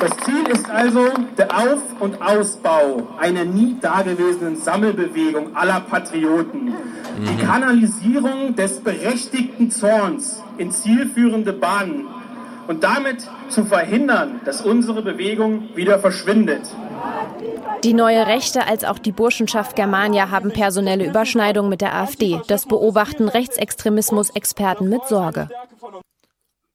Das 0.00 0.10
Ziel 0.24 0.46
ist 0.52 0.68
also 0.70 1.06
der 1.38 1.56
Auf- 1.56 2.00
und 2.00 2.20
Ausbau 2.20 3.08
einer 3.18 3.44
nie 3.44 3.76
dagewesenen 3.80 4.56
Sammelbewegung 4.56 5.56
aller 5.56 5.80
Patrioten. 5.80 6.74
Die 7.18 7.44
Kanalisierung 7.44 8.56
des 8.56 8.80
berechtigten 8.80 9.70
Zorns 9.70 10.42
in 10.58 10.70
zielführende 10.70 11.52
Bahnen 11.52 12.06
und 12.66 12.82
damit 12.82 13.28
zu 13.48 13.64
verhindern, 13.64 14.40
dass 14.44 14.62
unsere 14.62 15.02
Bewegung 15.02 15.68
wieder 15.74 15.98
verschwindet. 15.98 16.62
Die 17.82 17.94
neue 17.94 18.26
Rechte 18.26 18.66
als 18.66 18.84
auch 18.84 18.98
die 18.98 19.12
Burschenschaft 19.12 19.76
Germania 19.76 20.30
haben 20.30 20.50
personelle 20.50 21.06
Überschneidungen 21.06 21.68
mit 21.68 21.82
der 21.82 21.94
AfD. 21.94 22.40
Das 22.48 22.66
beobachten 22.66 23.28
Rechtsextremismus-Experten 23.28 24.88
mit 24.88 25.06
Sorge. 25.06 25.48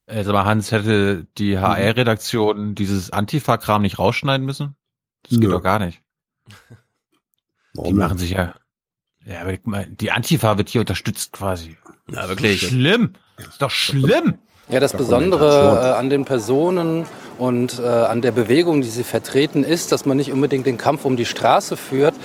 Äh, 0.09 0.23
sag 0.23 0.33
mal, 0.33 0.45
Hans, 0.45 0.71
hätte 0.71 1.27
die 1.37 1.59
HR-Redaktion 1.59 2.73
dieses 2.73 3.11
Antifa-Kram 3.11 3.83
nicht 3.83 3.99
rausschneiden 3.99 4.43
müssen? 4.43 4.75
Das 5.23 5.31
geht 5.31 5.41
Nö. 5.41 5.51
doch 5.51 5.61
gar 5.61 5.79
nicht. 5.79 6.01
Die 7.85 7.93
machen 7.93 8.17
sich 8.17 8.31
ja. 8.31 8.55
Ja, 9.23 9.41
aber 9.41 9.53
ich 9.53 9.59
mein, 9.63 9.95
die 9.95 10.11
Antifa 10.11 10.57
wird 10.57 10.69
hier 10.69 10.81
unterstützt 10.81 11.33
quasi. 11.33 11.77
Ja, 12.09 12.27
wirklich. 12.27 12.67
Schlimm. 12.67 13.13
Ist 13.37 13.61
doch 13.61 13.69
schlimm. 13.69 14.39
Ja, 14.69 14.79
das 14.79 14.93
Besondere 14.93 15.91
äh, 15.93 15.97
an 15.97 16.09
den 16.09 16.25
Personen 16.25 17.05
und 17.37 17.79
äh, 17.79 17.83
an 17.83 18.21
der 18.21 18.31
Bewegung, 18.31 18.81
die 18.81 18.89
sie 18.89 19.03
vertreten, 19.03 19.63
ist, 19.63 19.91
dass 19.91 20.05
man 20.05 20.17
nicht 20.17 20.31
unbedingt 20.31 20.65
den 20.65 20.77
Kampf 20.77 21.05
um 21.05 21.15
die 21.15 21.25
Straße 21.25 21.77
führt, 21.77 22.15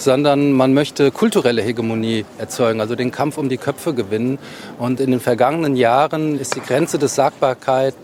sondern 0.00 0.52
man 0.52 0.74
möchte 0.74 1.10
kulturelle 1.10 1.62
Hegemonie 1.62 2.24
erzeugen, 2.38 2.80
also 2.80 2.94
den 2.94 3.10
Kampf 3.10 3.38
um 3.38 3.48
die 3.48 3.56
Köpfe 3.56 3.94
gewinnen. 3.94 4.38
Und 4.78 5.00
in 5.00 5.10
den 5.10 5.20
vergangenen 5.20 5.76
Jahren 5.76 6.38
ist 6.38 6.56
die 6.56 6.60
Grenze 6.60 6.98
des 6.98 7.14
Sagbarkeit 7.14 7.94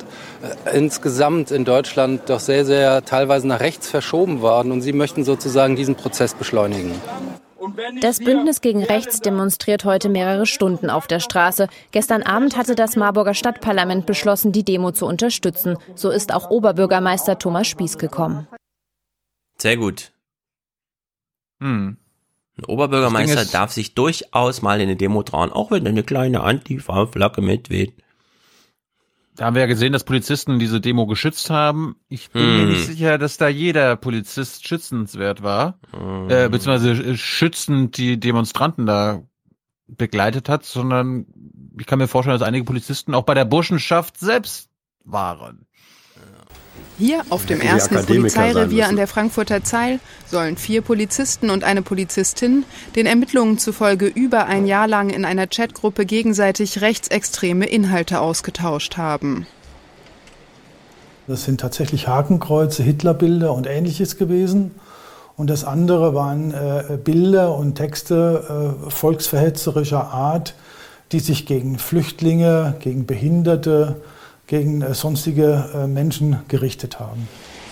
äh, 0.43 0.77
insgesamt 0.77 1.51
in 1.51 1.65
Deutschland 1.65 2.23
doch 2.29 2.41
sehr, 2.41 2.65
sehr 2.65 3.05
teilweise 3.05 3.47
nach 3.49 3.61
rechts 3.61 3.89
verschoben 3.89 4.41
worden. 4.41 4.73
Und 4.73 4.83
sie 4.83 4.93
möchten 4.93 5.25
sozusagen 5.25 5.77
diesen 5.77 5.95
Prozess 5.95 6.35
beschleunigen. 6.35 6.93
Das 8.01 8.19
Bündnis 8.19 8.61
gegen 8.61 8.85
Rechts 8.85 9.21
demonstriert 9.21 9.85
heute 9.85 10.09
mehrere 10.09 10.47
Stunden 10.47 10.91
auf 10.91 11.07
der 11.07 11.21
Straße. 11.21 11.69
Gestern 11.91 12.23
Abend 12.23 12.57
hatte 12.57 12.75
das 12.75 12.97
Marburger 12.97 13.35
Stadtparlament 13.35 14.07
beschlossen, 14.07 14.53
die 14.53 14.65
Demo 14.65 14.93
zu 14.93 15.07
unterstützen. 15.07 15.77
So 15.95 16.11
ist 16.11 16.33
auch 16.33 16.51
Oberbürgermeister 16.51 17.39
Thomas 17.39 17.67
Spieß 17.67 17.99
gekommen. 17.99 18.47
Sehr 19.59 19.77
gut. 19.77 20.13
Hm. 21.61 21.97
Ein 22.59 22.65
Oberbürgermeister 22.65 23.45
darf 23.45 23.73
sich 23.73 23.95
durchaus 23.95 24.63
mal 24.63 24.77
in 24.81 24.89
eine 24.89 24.97
Demo 24.97 25.23
trauen, 25.23 25.53
auch 25.53 25.71
wenn 25.71 25.87
eine 25.87 26.03
kleine 26.03 26.41
Antifa-Flagge 26.43 27.43
mitweht. 27.43 27.95
Da 29.35 29.45
haben 29.45 29.55
wir 29.55 29.61
ja 29.61 29.67
gesehen, 29.67 29.93
dass 29.93 30.05
Polizisten 30.05 30.59
diese 30.59 30.81
Demo 30.81 31.07
geschützt 31.07 31.51
haben. 31.51 31.97
Ich 32.09 32.31
bin 32.31 32.43
mir 32.43 32.63
Hm. 32.63 32.69
nicht 32.71 32.87
sicher, 32.87 33.19
dass 33.19 33.37
da 33.37 33.49
jeder 33.49 33.97
Polizist 33.97 34.67
schützenswert 34.67 35.43
war. 35.43 35.79
Hm. 35.91 36.31
Äh, 36.31 36.49
beziehungsweise 36.49 36.93
äh, 36.93 37.17
schützend 37.19 37.99
die 37.99 38.19
Demonstranten 38.19 38.87
da 38.87 39.23
begleitet 39.89 40.49
hat, 40.49 40.65
sondern 40.65 41.27
ich 41.79 41.87
kann 41.87 41.99
mir 41.99 42.09
vorstellen, 42.09 42.39
dass 42.39 42.49
einige 42.49 42.65
Polizisten 42.65 43.15
auch 43.15 43.25
bei 43.25 43.35
der 43.35 43.45
Burschenschaft 43.45 44.19
selbst 44.19 44.71
waren. 45.05 45.66
Hier 46.99 47.23
auf 47.29 47.45
dem 47.45 47.61
ersten 47.61 47.95
Polizeirevier 47.95 48.89
an 48.89 48.97
der 48.97 49.07
Frankfurter 49.07 49.63
Zeil 49.63 50.01
sollen 50.31 50.57
vier 50.57 50.81
Polizisten 50.81 51.51
und 51.51 51.63
eine 51.63 51.83
Polizistin 51.83 52.65
den 52.95 53.05
Ermittlungen 53.05 53.59
zufolge 53.59 54.07
über 54.07 54.47
ein 54.47 54.67
Jahr 54.67 54.89
lang 54.89 55.11
in 55.11 55.27
einer 55.27 55.47
Chatgruppe 55.47 56.07
gegenseitig 56.07 56.81
rechtsextreme 56.81 57.67
Inhalte 57.67 58.21
ausgetauscht 58.21 58.97
haben. 58.97 59.47
Das 61.27 61.45
sind 61.45 61.61
tatsächlich 61.61 62.09
Hakenkreuze, 62.09 62.83
Hitlerbilder 62.83 63.53
und 63.53 63.67
ähnliches 63.67 64.17
gewesen. 64.17 64.71
Und 65.37 65.51
das 65.51 65.65
andere 65.65 66.15
waren 66.15 66.55
äh, 66.55 66.97
Bilder 66.97 67.55
und 67.57 67.75
Texte 67.75 68.77
äh, 68.87 68.91
volksverhetzerischer 68.91 70.13
Art, 70.13 70.55
die 71.13 71.21
sich 71.21 71.45
gegen 71.45 71.79
Flüchtlinge, 71.79 72.77
gegen 72.81 73.05
Behinderte, 73.05 73.97
gegen 74.47 74.83
äh, 74.83 74.95
sonstige 74.95 75.71
äh, 75.75 75.87
Menschen 75.87 76.39
gerichtet 76.49 77.01
haben. 77.01 77.29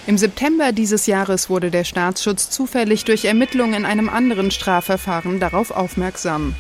Im 0.06 0.18
September 0.18 0.72
dieses 0.72 1.06
Jahres 1.06 1.48
wurde 1.48 1.70
der 1.70 1.84
Staatsschutz 1.84 2.50
zufällig 2.50 3.04
durch 3.04 3.24
Ermittlungen 3.24 3.74
in 3.74 3.84
einem 3.86 4.08
anderen 4.08 4.50
Strafverfahren 4.50 5.40
darauf 5.40 5.70
aufmerksam. 5.70 6.54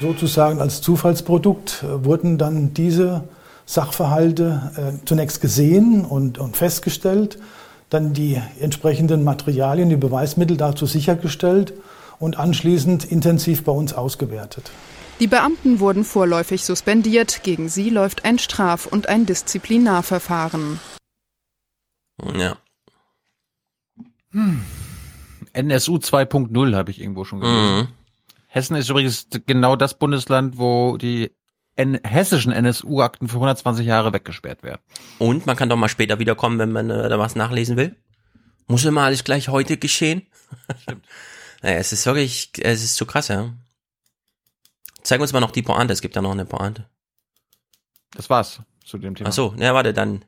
Sozusagen 0.00 0.60
als 0.60 0.80
Zufallsprodukt 0.80 1.82
äh, 1.82 2.04
wurden 2.04 2.38
dann 2.38 2.72
diese 2.72 3.24
Sachverhalte 3.68 5.00
zunächst 5.06 5.40
gesehen 5.40 6.04
und, 6.04 6.38
und 6.38 6.56
festgestellt, 6.56 7.36
dann 7.90 8.12
die 8.12 8.40
entsprechenden 8.60 9.24
Materialien, 9.24 9.90
die 9.90 9.96
Beweismittel 9.96 10.56
dazu 10.56 10.86
sichergestellt 10.86 11.72
und 12.20 12.38
anschließend 12.38 13.04
intensiv 13.04 13.64
bei 13.64 13.72
uns 13.72 13.92
ausgewertet. 13.92 14.70
Die 15.18 15.26
Beamten 15.26 15.80
wurden 15.80 16.04
vorläufig 16.04 16.64
suspendiert. 16.64 17.42
Gegen 17.42 17.68
sie 17.70 17.88
läuft 17.88 18.24
ein 18.24 18.38
Straf- 18.38 18.86
und 18.86 19.08
ein 19.08 19.24
Disziplinarverfahren. 19.24 20.78
Ja. 22.34 22.58
Hm. 24.32 24.62
NSU 25.54 25.96
2.0 25.96 26.76
habe 26.76 26.90
ich 26.90 27.00
irgendwo 27.00 27.24
schon 27.24 27.40
gelesen. 27.40 27.76
Mhm. 27.76 27.88
Hessen 28.48 28.76
ist 28.76 28.90
übrigens 28.90 29.28
genau 29.46 29.76
das 29.76 29.98
Bundesland, 29.98 30.58
wo 30.58 30.98
die 30.98 31.30
N 31.76 31.98
hessischen 32.04 32.52
NSU-Akten 32.52 33.28
für 33.28 33.36
120 33.36 33.86
Jahre 33.86 34.12
weggesperrt 34.12 34.62
werden. 34.62 34.80
Und 35.18 35.46
man 35.46 35.56
kann 35.56 35.68
doch 35.68 35.76
mal 35.76 35.88
später 35.88 36.18
wiederkommen, 36.18 36.58
wenn 36.58 36.72
man 36.72 36.90
äh, 36.90 37.08
da 37.08 37.18
was 37.18 37.36
nachlesen 37.36 37.76
will. 37.76 37.96
Muss 38.66 38.84
immer 38.84 39.02
alles 39.02 39.24
gleich 39.24 39.48
heute 39.48 39.76
geschehen? 39.78 40.26
Stimmt. 40.82 41.06
naja, 41.62 41.78
es 41.78 41.92
ist 41.92 42.04
wirklich, 42.04 42.50
es 42.60 42.84
ist 42.84 42.96
zu 42.96 43.06
krass, 43.06 43.28
ja. 43.28 43.54
Zeig 45.06 45.20
uns 45.20 45.32
mal 45.32 45.38
noch 45.38 45.52
die 45.52 45.62
Pointe, 45.62 45.92
es 45.92 46.00
gibt 46.00 46.16
ja 46.16 46.22
noch 46.22 46.32
eine 46.32 46.44
Pointe. 46.44 46.86
Das 48.16 48.28
war's 48.28 48.60
zu 48.84 48.98
dem 48.98 49.14
Thema. 49.14 49.28
Ach 49.28 49.32
so, 49.32 49.54
ja, 49.56 49.72
warte, 49.72 49.94
dann. 49.94 50.24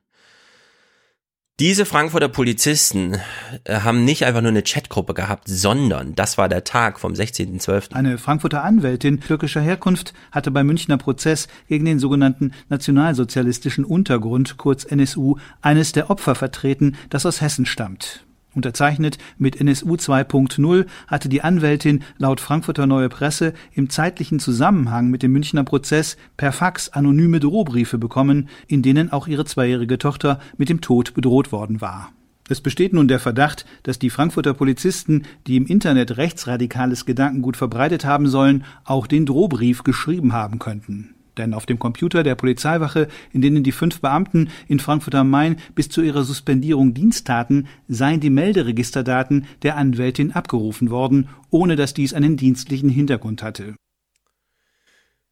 Diese 1.58 1.84
Frankfurter 1.84 2.28
Polizisten 2.28 3.16
äh, 3.64 3.80
haben 3.80 4.04
nicht 4.04 4.24
einfach 4.24 4.40
nur 4.40 4.52
eine 4.52 4.62
Chatgruppe 4.62 5.14
gehabt, 5.14 5.48
sondern 5.48 6.14
das 6.14 6.38
war 6.38 6.48
der 6.48 6.62
Tag 6.62 7.00
vom 7.00 7.14
16.12. 7.14 7.92
Eine 7.92 8.18
Frankfurter 8.18 8.62
Anwältin 8.62 9.20
türkischer 9.20 9.60
Herkunft 9.60 10.14
hatte 10.30 10.52
beim 10.52 10.68
Münchner 10.68 10.96
Prozess 10.96 11.48
gegen 11.66 11.84
den 11.84 11.98
sogenannten 11.98 12.52
nationalsozialistischen 12.68 13.84
Untergrund, 13.84 14.58
kurz 14.58 14.84
NSU, 14.84 15.38
eines 15.60 15.90
der 15.90 16.08
Opfer 16.08 16.36
vertreten, 16.36 16.96
das 17.10 17.26
aus 17.26 17.40
Hessen 17.40 17.66
stammt. 17.66 18.27
Unterzeichnet 18.58 19.18
mit 19.38 19.60
NSU 19.60 19.94
2.0 19.94 20.86
hatte 21.06 21.28
die 21.28 21.42
Anwältin 21.42 22.02
laut 22.18 22.40
Frankfurter 22.40 22.88
Neue 22.88 23.08
Presse 23.08 23.54
im 23.72 23.88
zeitlichen 23.88 24.40
Zusammenhang 24.40 25.10
mit 25.10 25.22
dem 25.22 25.32
Münchner 25.32 25.62
Prozess 25.62 26.16
per 26.36 26.50
Fax 26.50 26.88
anonyme 26.88 27.38
Drohbriefe 27.38 27.98
bekommen, 27.98 28.48
in 28.66 28.82
denen 28.82 29.12
auch 29.12 29.28
ihre 29.28 29.44
zweijährige 29.44 29.96
Tochter 29.96 30.40
mit 30.56 30.68
dem 30.68 30.80
Tod 30.80 31.14
bedroht 31.14 31.52
worden 31.52 31.80
war. 31.80 32.10
Es 32.48 32.60
besteht 32.60 32.94
nun 32.94 33.06
der 33.06 33.20
Verdacht, 33.20 33.64
dass 33.84 34.00
die 34.00 34.10
Frankfurter 34.10 34.54
Polizisten, 34.54 35.22
die 35.46 35.56
im 35.56 35.66
Internet 35.66 36.16
rechtsradikales 36.16 37.06
Gedankengut 37.06 37.56
verbreitet 37.56 38.04
haben 38.04 38.26
sollen, 38.26 38.64
auch 38.84 39.06
den 39.06 39.24
Drohbrief 39.24 39.84
geschrieben 39.84 40.32
haben 40.32 40.58
könnten. 40.58 41.14
Denn 41.38 41.54
auf 41.54 41.66
dem 41.66 41.78
Computer 41.78 42.22
der 42.22 42.34
Polizeiwache, 42.34 43.08
in 43.32 43.40
denen 43.40 43.62
die 43.62 43.72
fünf 43.72 44.00
Beamten 44.00 44.50
in 44.66 44.80
Frankfurt 44.80 45.14
am 45.14 45.30
Main 45.30 45.56
bis 45.74 45.88
zu 45.88 46.02
ihrer 46.02 46.24
Suspendierung 46.24 46.94
Dienst 46.94 47.26
taten, 47.26 47.68
seien 47.88 48.20
die 48.20 48.30
Melderegisterdaten 48.30 49.46
der 49.62 49.76
Anwältin 49.76 50.32
abgerufen 50.32 50.90
worden, 50.90 51.28
ohne 51.50 51.76
dass 51.76 51.94
dies 51.94 52.12
einen 52.12 52.36
dienstlichen 52.36 52.90
Hintergrund 52.90 53.42
hatte. 53.42 53.74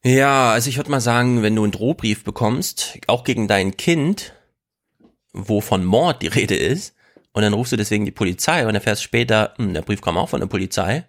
Ja, 0.04 0.52
also 0.52 0.70
ich 0.70 0.76
würde 0.76 0.90
mal 0.90 1.00
sagen, 1.00 1.42
wenn 1.42 1.56
du 1.56 1.64
einen 1.64 1.72
Drohbrief 1.72 2.22
bekommst, 2.22 2.98
auch 3.08 3.24
gegen 3.24 3.48
dein 3.48 3.76
Kind, 3.76 4.34
wo 5.32 5.60
von 5.60 5.84
Mord 5.84 6.22
die 6.22 6.28
Rede 6.28 6.54
ist, 6.54 6.94
und 7.32 7.42
dann 7.42 7.52
rufst 7.52 7.72
du 7.72 7.76
deswegen 7.76 8.04
die 8.04 8.12
Polizei 8.12 8.66
und 8.66 8.74
erfährst 8.74 9.02
später, 9.02 9.54
hm, 9.56 9.74
der 9.74 9.82
Brief 9.82 10.00
kam 10.00 10.16
auch 10.16 10.28
von 10.28 10.40
der 10.40 10.46
Polizei, 10.46 11.04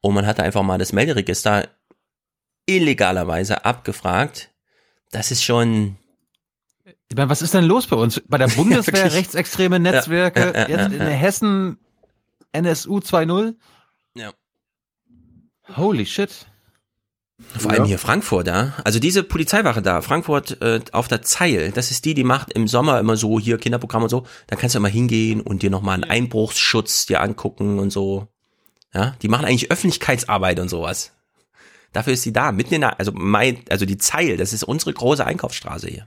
und 0.00 0.14
man 0.14 0.24
hatte 0.24 0.42
einfach 0.42 0.62
mal 0.62 0.78
das 0.78 0.92
Melderegister 0.92 1.68
illegalerweise 2.68 3.64
abgefragt. 3.64 4.50
Das 5.10 5.30
ist 5.30 5.42
schon. 5.42 5.96
Ich 7.08 7.16
meine, 7.16 7.30
was 7.30 7.42
ist 7.42 7.54
denn 7.54 7.64
los 7.64 7.86
bei 7.86 7.96
uns? 7.96 8.20
Bei 8.28 8.38
der 8.38 8.48
Bundeswehr 8.56 9.06
Ja, 9.06 9.12
rechtsextreme 9.12 9.80
Netzwerke, 9.80 10.40
Ja, 10.40 10.46
ja, 10.46 10.68
ja, 10.68 10.68
jetzt 10.68 10.92
in 10.92 11.00
ja. 11.00 11.06
Hessen 11.06 11.78
NSU 12.52 12.98
2.0? 12.98 13.54
Ja. 14.14 14.32
Holy 15.76 16.06
shit. 16.06 16.46
Vor 17.56 17.70
allem 17.70 17.84
hier 17.84 18.00
Frankfurt, 18.00 18.48
ja. 18.48 18.74
Also 18.84 18.98
diese 18.98 19.22
Polizeiwache 19.22 19.80
da, 19.80 20.02
Frankfurt 20.02 20.60
äh, 20.60 20.80
auf 20.90 21.06
der 21.06 21.22
Zeil, 21.22 21.70
das 21.70 21.92
ist 21.92 22.04
die, 22.04 22.14
die 22.14 22.24
macht 22.24 22.52
im 22.52 22.66
Sommer 22.66 22.98
immer 22.98 23.16
so 23.16 23.38
hier 23.38 23.58
Kinderprogramm 23.58 24.02
und 24.02 24.08
so. 24.08 24.26
Da 24.48 24.56
kannst 24.56 24.74
du 24.74 24.78
immer 24.78 24.88
hingehen 24.88 25.40
und 25.40 25.62
dir 25.62 25.70
nochmal 25.70 25.94
einen 25.94 26.04
Einbruchsschutz 26.04 27.06
dir 27.06 27.20
angucken 27.20 27.78
und 27.78 27.90
so. 27.90 28.26
Ja, 28.92 29.14
die 29.22 29.28
machen 29.28 29.44
eigentlich 29.44 29.70
Öffentlichkeitsarbeit 29.70 30.58
und 30.58 30.68
sowas. 30.68 31.12
Dafür 31.98 32.12
ist 32.12 32.22
sie 32.22 32.32
da, 32.32 32.52
mitten 32.52 32.74
in 32.74 32.82
der, 32.82 33.00
also 33.00 33.10
mein, 33.12 33.58
also 33.70 33.84
die 33.84 33.98
Zeil, 33.98 34.36
das 34.36 34.52
ist 34.52 34.62
unsere 34.62 34.92
große 34.92 35.26
Einkaufsstraße 35.26 35.88
hier. 35.88 36.06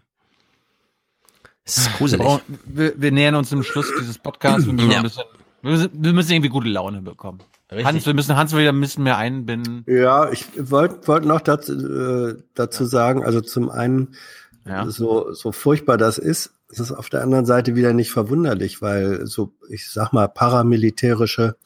Das 1.66 1.80
ist 1.80 1.94
gruselig. 1.98 2.26
Oh, 2.26 2.40
wir, 2.64 2.94
wir 2.96 3.12
nähern 3.12 3.36
uns 3.36 3.50
dem 3.50 3.62
Schluss 3.62 3.92
dieses 4.00 4.18
Podcasts. 4.18 4.66
Wir 4.66 4.72
müssen, 4.72 4.90
Ja. 4.90 5.00
ein 5.00 5.04
bisschen, 5.04 5.24
wir 5.62 5.72
müssen, 5.72 5.90
wir 5.92 6.14
müssen 6.14 6.32
irgendwie 6.32 6.48
gute 6.50 6.70
Laune 6.70 7.02
bekommen. 7.02 7.40
Richtig. 7.70 7.86
Hans, 7.86 8.06
wir 8.06 8.14
müssen 8.14 8.38
Hans 8.38 8.56
wieder 8.56 8.70
ein 8.72 8.80
bisschen 8.80 9.04
mehr 9.04 9.18
einbinden. 9.18 9.84
Ja, 9.86 10.32
ich 10.32 10.46
wollte 10.58 11.06
wollt 11.10 11.26
noch 11.26 11.42
dazu, 11.42 11.74
äh, 11.74 12.42
dazu 12.54 12.86
sagen, 12.86 13.26
also 13.26 13.42
zum 13.42 13.70
einen, 13.70 14.16
so, 14.88 15.34
so 15.34 15.52
furchtbar 15.52 15.98
das 15.98 16.18
ist, 16.20 16.54
es 16.70 16.80
ist 16.80 16.94
auf 16.94 17.10
der 17.10 17.22
anderen 17.22 17.46
Seite 17.46 17.76
wieder 17.76 17.92
nicht 17.92 18.12
verwunderlich, 18.12 18.82
weil 18.82 19.26
so, 19.28 19.52
ich 19.70 19.90
sag 19.90 20.14
mal, 20.14 20.30
paramilitärische 20.30 21.58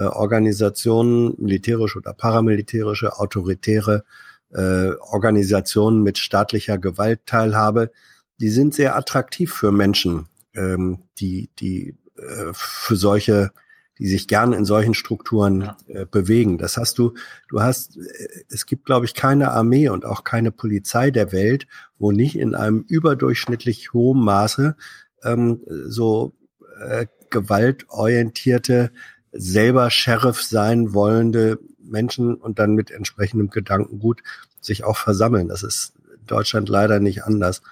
äh, 0.00 0.04
Organisationen, 0.04 1.34
militärische 1.38 1.98
oder 1.98 2.14
paramilitärische, 2.14 3.18
autoritäre 3.18 4.04
äh, 4.50 4.92
Organisationen 5.10 6.02
mit 6.02 6.16
staatlicher 6.16 6.78
Gewaltteilhabe, 6.78 7.92
die 8.40 8.48
sind 8.48 8.74
sehr 8.74 8.96
attraktiv 8.96 9.52
für 9.52 9.72
Menschen, 9.72 10.26
ähm, 10.54 11.02
die, 11.18 11.50
die 11.58 11.96
äh, 12.16 12.52
für 12.52 12.96
solche 12.96 13.52
die 13.98 14.08
sich 14.08 14.26
gern 14.26 14.54
in 14.54 14.64
solchen 14.64 14.94
Strukturen 14.94 15.72
äh, 15.88 16.06
bewegen. 16.06 16.56
Das 16.56 16.78
hast 16.78 16.96
du, 16.96 17.12
du 17.50 17.60
hast, 17.60 17.98
äh, 17.98 18.44
es 18.48 18.64
gibt, 18.64 18.86
glaube 18.86 19.04
ich, 19.04 19.12
keine 19.12 19.50
Armee 19.50 19.90
und 19.90 20.06
auch 20.06 20.24
keine 20.24 20.50
Polizei 20.50 21.10
der 21.10 21.32
Welt, 21.32 21.66
wo 21.98 22.10
nicht 22.10 22.38
in 22.38 22.54
einem 22.54 22.80
überdurchschnittlich 22.88 23.92
hohen 23.92 24.24
Maße 24.24 24.74
ähm, 25.22 25.60
so 25.84 26.32
äh, 26.80 27.04
gewaltorientierte, 27.28 28.90
selber 29.32 29.90
Sheriff 29.90 30.42
sein 30.42 30.94
wollende 30.94 31.58
Menschen 31.78 32.34
und 32.34 32.58
dann 32.58 32.74
mit 32.74 32.90
entsprechendem 32.90 33.50
Gedankengut 33.50 34.22
sich 34.60 34.84
auch 34.84 34.96
versammeln. 34.96 35.48
Das 35.48 35.62
ist 35.62 35.94
in 36.18 36.26
Deutschland 36.26 36.68
leider 36.68 37.00
nicht 37.00 37.24
anders. 37.24 37.62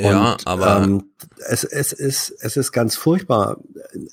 Ja, 0.00 0.32
Und, 0.32 0.46
aber- 0.46 0.82
ähm, 0.82 1.04
es, 1.48 1.64
es, 1.64 1.92
ist, 1.92 2.30
es 2.40 2.56
ist 2.56 2.72
ganz 2.72 2.96
furchtbar. 2.96 3.58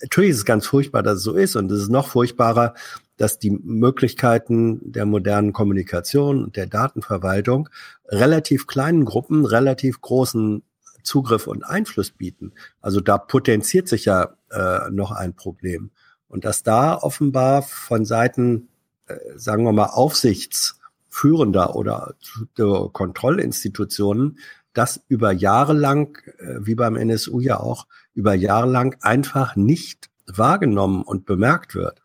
Natürlich 0.01 0.31
ist 0.31 0.37
es 0.37 0.45
ganz 0.45 0.67
furchtbar, 0.67 1.03
dass 1.03 1.17
es 1.17 1.23
so 1.23 1.33
ist. 1.33 1.55
Und 1.55 1.71
es 1.71 1.83
ist 1.83 1.89
noch 1.89 2.07
furchtbarer, 2.07 2.73
dass 3.17 3.39
die 3.39 3.51
Möglichkeiten 3.51 4.79
der 4.91 5.05
modernen 5.05 5.53
Kommunikation 5.53 6.43
und 6.43 6.55
der 6.55 6.67
Datenverwaltung 6.67 7.69
relativ 8.07 8.67
kleinen 8.67 9.05
Gruppen 9.05 9.45
relativ 9.45 10.01
großen 10.01 10.63
Zugriff 11.03 11.47
und 11.47 11.63
Einfluss 11.63 12.11
bieten. 12.11 12.53
Also 12.81 13.01
da 13.01 13.17
potenziert 13.17 13.87
sich 13.87 14.05
ja 14.05 14.35
äh, 14.51 14.89
noch 14.91 15.11
ein 15.11 15.33
Problem. 15.33 15.91
Und 16.29 16.45
dass 16.45 16.63
da 16.63 16.95
offenbar 16.95 17.63
von 17.63 18.05
Seiten, 18.05 18.69
äh, 19.07 19.15
sagen 19.35 19.65
wir 19.65 19.73
mal, 19.73 19.87
aufsichtsführender 19.87 21.75
oder 21.75 22.15
äh, 22.57 22.63
Kontrollinstitutionen 22.93 24.39
das 24.73 25.01
über 25.07 25.31
Jahre 25.31 25.73
lang, 25.73 26.17
äh, 26.37 26.59
wie 26.61 26.75
beim 26.75 26.95
NSU 26.95 27.39
ja 27.39 27.59
auch, 27.59 27.87
über 28.13 28.33
Jahre 28.33 28.69
lang 28.69 28.95
einfach 29.01 29.55
nicht 29.55 30.09
wahrgenommen 30.27 31.01
und 31.01 31.25
bemerkt 31.25 31.75
wird. 31.75 32.01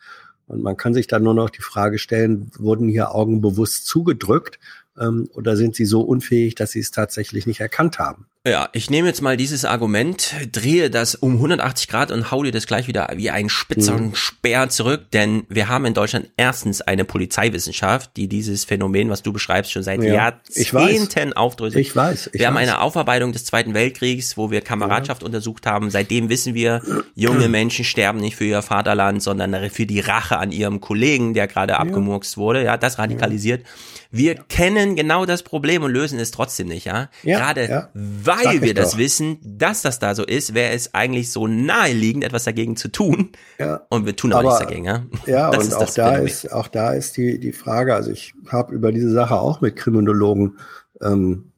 Und 0.46 0.62
man 0.62 0.76
kann 0.76 0.94
sich 0.94 1.06
dann 1.06 1.22
nur 1.22 1.34
noch 1.34 1.50
die 1.50 1.62
Frage 1.62 1.98
stellen, 1.98 2.50
wurden 2.58 2.88
hier 2.88 3.14
Augen 3.14 3.40
bewusst 3.40 3.86
zugedrückt 3.86 4.58
ähm, 4.98 5.28
oder 5.32 5.56
sind 5.56 5.74
sie 5.74 5.84
so 5.86 6.00
unfähig, 6.00 6.54
dass 6.54 6.72
sie 6.72 6.80
es 6.80 6.90
tatsächlich 6.90 7.46
nicht 7.46 7.60
erkannt 7.60 7.98
haben? 7.98 8.26
Ja, 8.46 8.68
ich 8.74 8.90
nehme 8.90 9.08
jetzt 9.08 9.22
mal 9.22 9.38
dieses 9.38 9.64
Argument, 9.64 10.34
drehe 10.52 10.90
das 10.90 11.14
um 11.14 11.36
180 11.36 11.88
Grad 11.88 12.10
und 12.10 12.30
hau 12.30 12.42
dir 12.42 12.52
das 12.52 12.66
gleich 12.66 12.86
wieder 12.88 13.08
wie 13.16 13.30
ein 13.30 13.48
spitzer 13.48 13.96
mhm. 13.96 14.14
Speer 14.14 14.68
zurück, 14.68 15.10
denn 15.14 15.44
wir 15.48 15.68
haben 15.68 15.86
in 15.86 15.94
Deutschland 15.94 16.28
erstens 16.36 16.82
eine 16.82 17.06
Polizeiwissenschaft, 17.06 18.10
die 18.18 18.28
dieses 18.28 18.66
Phänomen, 18.66 19.08
was 19.08 19.22
du 19.22 19.32
beschreibst, 19.32 19.72
schon 19.72 19.82
seit 19.82 20.02
ja, 20.02 20.12
Jahrzehnten 20.12 21.32
aufdröselt. 21.32 21.80
Ich 21.80 21.96
weiß. 21.96 22.26
Ich 22.26 22.32
wir 22.34 22.40
weiß. 22.40 22.46
haben 22.48 22.56
eine 22.58 22.82
Aufarbeitung 22.82 23.32
des 23.32 23.46
Zweiten 23.46 23.72
Weltkriegs, 23.72 24.36
wo 24.36 24.50
wir 24.50 24.60
Kameradschaft 24.60 25.22
ja. 25.22 25.26
untersucht 25.26 25.66
haben. 25.66 25.88
Seitdem 25.88 26.28
wissen 26.28 26.52
wir, 26.52 26.82
junge 27.14 27.48
Menschen 27.48 27.86
sterben 27.86 28.18
nicht 28.18 28.36
für 28.36 28.44
ihr 28.44 28.60
Vaterland, 28.60 29.22
sondern 29.22 29.70
für 29.70 29.86
die 29.86 30.00
Rache 30.00 30.36
an 30.36 30.52
ihrem 30.52 30.82
Kollegen, 30.82 31.32
der 31.32 31.46
gerade 31.46 31.72
ja. 31.72 31.78
abgemurkst 31.78 32.36
wurde. 32.36 32.62
Ja, 32.62 32.76
das 32.76 32.98
radikalisiert. 32.98 33.62
Ja. 33.62 33.68
Wir 34.14 34.34
kennen 34.36 34.96
genau 34.96 35.26
das 35.26 35.42
Problem 35.42 35.82
und 35.82 35.92
lösen 35.92 36.18
es 36.18 36.30
trotzdem 36.30 36.68
nicht, 36.68 36.86
ja. 36.86 37.08
ja 37.22 37.38
Gerade 37.38 37.68
ja. 37.68 37.88
weil 37.94 38.62
wir 38.62 38.74
das 38.74 38.92
doch. 38.92 38.98
wissen, 38.98 39.38
dass 39.42 39.82
das 39.82 39.98
da 39.98 40.14
so 40.14 40.24
ist, 40.24 40.54
wäre 40.54 40.72
es 40.72 40.94
eigentlich 40.94 41.32
so 41.32 41.46
naheliegend, 41.46 42.24
etwas 42.24 42.44
dagegen 42.44 42.76
zu 42.76 42.88
tun. 42.88 43.32
Ja. 43.58 43.82
Und 43.88 44.06
wir 44.06 44.14
tun 44.14 44.32
aber, 44.32 44.40
aber 44.40 44.48
nichts 44.50 44.64
dagegen, 44.64 44.84
ja. 44.84 45.04
Ja, 45.26 45.50
das 45.50 45.66
und 45.66 45.74
auch 45.74 45.90
da 45.94 46.10
Phänomen. 46.10 46.26
ist, 46.26 46.52
auch 46.52 46.68
da 46.68 46.92
ist 46.92 47.16
die, 47.16 47.40
die 47.40 47.52
Frage, 47.52 47.94
also 47.94 48.10
ich 48.10 48.34
habe 48.48 48.74
über 48.74 48.92
diese 48.92 49.10
Sache 49.10 49.34
auch 49.34 49.60
mit 49.60 49.76
Kriminologen 49.76 50.58
ähm, 51.02 51.50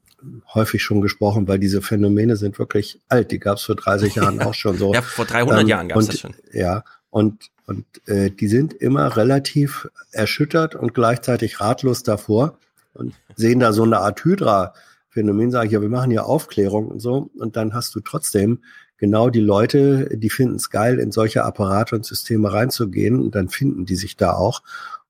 häufig 0.53 0.81
schon 0.81 1.01
gesprochen, 1.01 1.47
weil 1.47 1.59
diese 1.59 1.81
Phänomene 1.81 2.35
sind 2.37 2.57
wirklich 2.59 3.01
alt. 3.07 3.31
Die 3.31 3.39
gab 3.39 3.57
es 3.57 3.63
vor 3.63 3.75
30 3.75 4.15
Jahren 4.15 4.41
auch 4.41 4.53
schon 4.53 4.77
so. 4.77 4.93
Ja, 4.93 5.01
vor 5.01 5.25
300 5.25 5.61
ähm, 5.61 5.67
Jahren 5.67 5.87
gab 5.89 5.99
es 5.99 6.07
das 6.07 6.19
schon. 6.19 6.33
Ja, 6.51 6.83
und 7.09 7.51
und 7.67 7.85
äh, 8.07 8.31
die 8.31 8.47
sind 8.47 8.73
immer 8.73 9.17
relativ 9.17 9.89
erschüttert 10.11 10.73
und 10.73 10.93
gleichzeitig 10.93 11.59
ratlos 11.59 12.01
davor 12.01 12.57
und 12.93 13.13
sehen 13.35 13.59
da 13.59 13.73
so 13.73 13.83
eine 13.83 13.99
Art 13.99 14.23
Hydra-Phänomen, 14.23 15.51
sage 15.51 15.67
ich, 15.67 15.73
ja, 15.73 15.81
wir 15.81 15.89
machen 15.89 16.09
hier 16.09 16.25
Aufklärung 16.25 16.87
und 16.87 17.01
so. 17.01 17.29
Und 17.37 17.57
dann 17.57 17.73
hast 17.73 17.93
du 17.93 17.99
trotzdem 17.99 18.63
genau 18.97 19.29
die 19.29 19.41
Leute, 19.41 20.09
die 20.17 20.29
finden 20.29 20.55
es 20.55 20.69
geil, 20.69 20.97
in 20.97 21.11
solche 21.11 21.43
Apparate 21.43 21.95
und 21.95 22.05
Systeme 22.05 22.53
reinzugehen 22.53 23.19
und 23.19 23.35
dann 23.35 23.49
finden 23.49 23.85
die 23.85 23.97
sich 23.97 24.15
da 24.15 24.31
auch. 24.31 24.63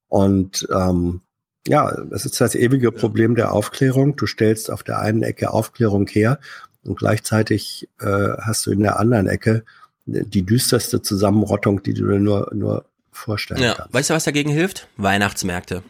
Und 0.08 0.66
ähm, 0.74 1.20
ja, 1.68 1.96
das 2.10 2.26
ist 2.26 2.40
das 2.40 2.56
ewige 2.56 2.90
Problem 2.90 3.36
der 3.36 3.52
Aufklärung. 3.52 4.16
Du 4.16 4.26
stellst 4.26 4.70
auf 4.72 4.82
der 4.82 4.98
einen 4.98 5.22
Ecke 5.22 5.52
Aufklärung 5.52 6.08
her 6.08 6.40
und 6.82 6.98
gleichzeitig 6.98 7.88
äh, 8.00 8.32
hast 8.40 8.66
du 8.66 8.72
in 8.72 8.80
der 8.80 8.98
anderen 8.98 9.28
Ecke 9.28 9.64
die 10.08 10.44
düsterste 10.44 11.02
Zusammenrottung, 11.02 11.82
die 11.82 11.94
du 11.94 12.08
dir 12.08 12.18
nur, 12.18 12.50
nur 12.54 12.84
vorstellen 13.12 13.62
ja. 13.62 13.74
kannst. 13.74 13.94
Weißt 13.94 14.10
du, 14.10 14.14
was 14.14 14.24
dagegen 14.24 14.50
hilft? 14.50 14.88
Weihnachtsmärkte. 14.96 15.82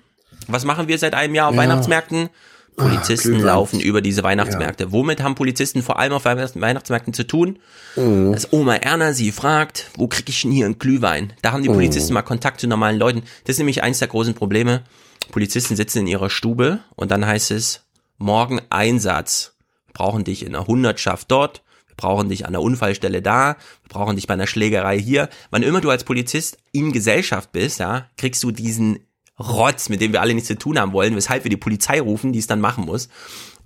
Was 0.49 0.65
machen 0.65 0.89
wir 0.89 0.99
seit 0.99 1.15
einem 1.15 1.35
Jahr 1.35 1.49
auf 1.49 1.55
ja. 1.55 1.61
Weihnachtsmärkten? 1.61 2.31
Polizisten 2.77 3.39
Ach, 3.41 3.45
laufen 3.45 3.81
über 3.81 4.01
diese 4.01 4.23
Weihnachtsmärkte. 4.23 4.85
Ja. 4.85 4.93
Womit 4.93 5.21
haben 5.21 5.35
Polizisten 5.35 5.83
vor 5.83 5.99
allem 5.99 6.13
auf 6.13 6.25
Weihnachtsmärkten 6.25 7.13
zu 7.13 7.27
tun? 7.27 7.59
Mhm. 7.97 8.33
Dass 8.33 8.53
Oma 8.53 8.77
Erna 8.77 9.13
sie 9.13 9.33
fragt, 9.33 9.91
wo 9.97 10.07
krieg 10.07 10.29
ich 10.29 10.43
denn 10.43 10.53
hier 10.53 10.65
einen 10.65 10.79
Glühwein? 10.79 11.33
Da 11.43 11.53
haben 11.53 11.63
die 11.63 11.69
Polizisten 11.69 12.13
mhm. 12.13 12.15
mal 12.15 12.23
Kontakt 12.23 12.61
zu 12.61 12.69
normalen 12.69 12.99
Leuten. 12.99 13.23
Das 13.45 13.55
ist 13.55 13.59
nämlich 13.59 13.83
eins 13.83 13.99
der 13.99 14.09
großen 14.09 14.35
Probleme. 14.35 14.85
Polizisten 15.33 15.75
sitzen 15.75 15.99
in 16.01 16.07
ihrer 16.07 16.31
Stube 16.31 16.79
und 16.95 17.11
dann 17.11 17.27
heißt 17.27 17.51
es, 17.51 17.83
morgen 18.17 18.61
Einsatz. 18.71 19.55
Brauchen 19.93 20.23
dich 20.23 20.47
in 20.47 20.55
einer 20.55 20.69
Hundertschaft 20.69 21.31
dort 21.33 21.63
brauchen 21.99 22.31
dich 22.31 22.47
an 22.47 22.53
der 22.53 22.63
Unfallstelle 22.63 23.21
da, 23.21 23.57
wir 23.83 23.89
brauchen 23.91 24.17
dich 24.17 24.27
bei 24.27 24.33
einer 24.33 24.47
Schlägerei 24.47 24.99
hier. 24.99 25.29
Wann 25.51 25.63
immer 25.63 25.83
du 25.83 25.91
als 25.91 26.05
Polizist 26.05 26.57
in 26.73 26.93
Gesellschaft 26.93 27.53
bist, 27.53 27.81
ja, 27.81 28.07
kriegst 28.17 28.43
du 28.43 28.51
diesen 28.51 29.01
Rotz, 29.39 29.91
mit 29.91 30.01
dem 30.01 30.13
wir 30.13 30.23
alle 30.23 30.35
nichts 30.35 30.49
zu 30.49 30.59
tun 30.59 30.79
haben 30.79 30.93
wollen, 30.93 31.15
weshalb 31.15 31.45
wir 31.45 31.51
die 31.51 31.57
Polizei 31.57 32.01
rufen, 32.01 32.33
die 32.33 32.39
es 32.39 32.47
dann 32.47 32.61
machen 32.61 32.87
muss. 32.87 33.09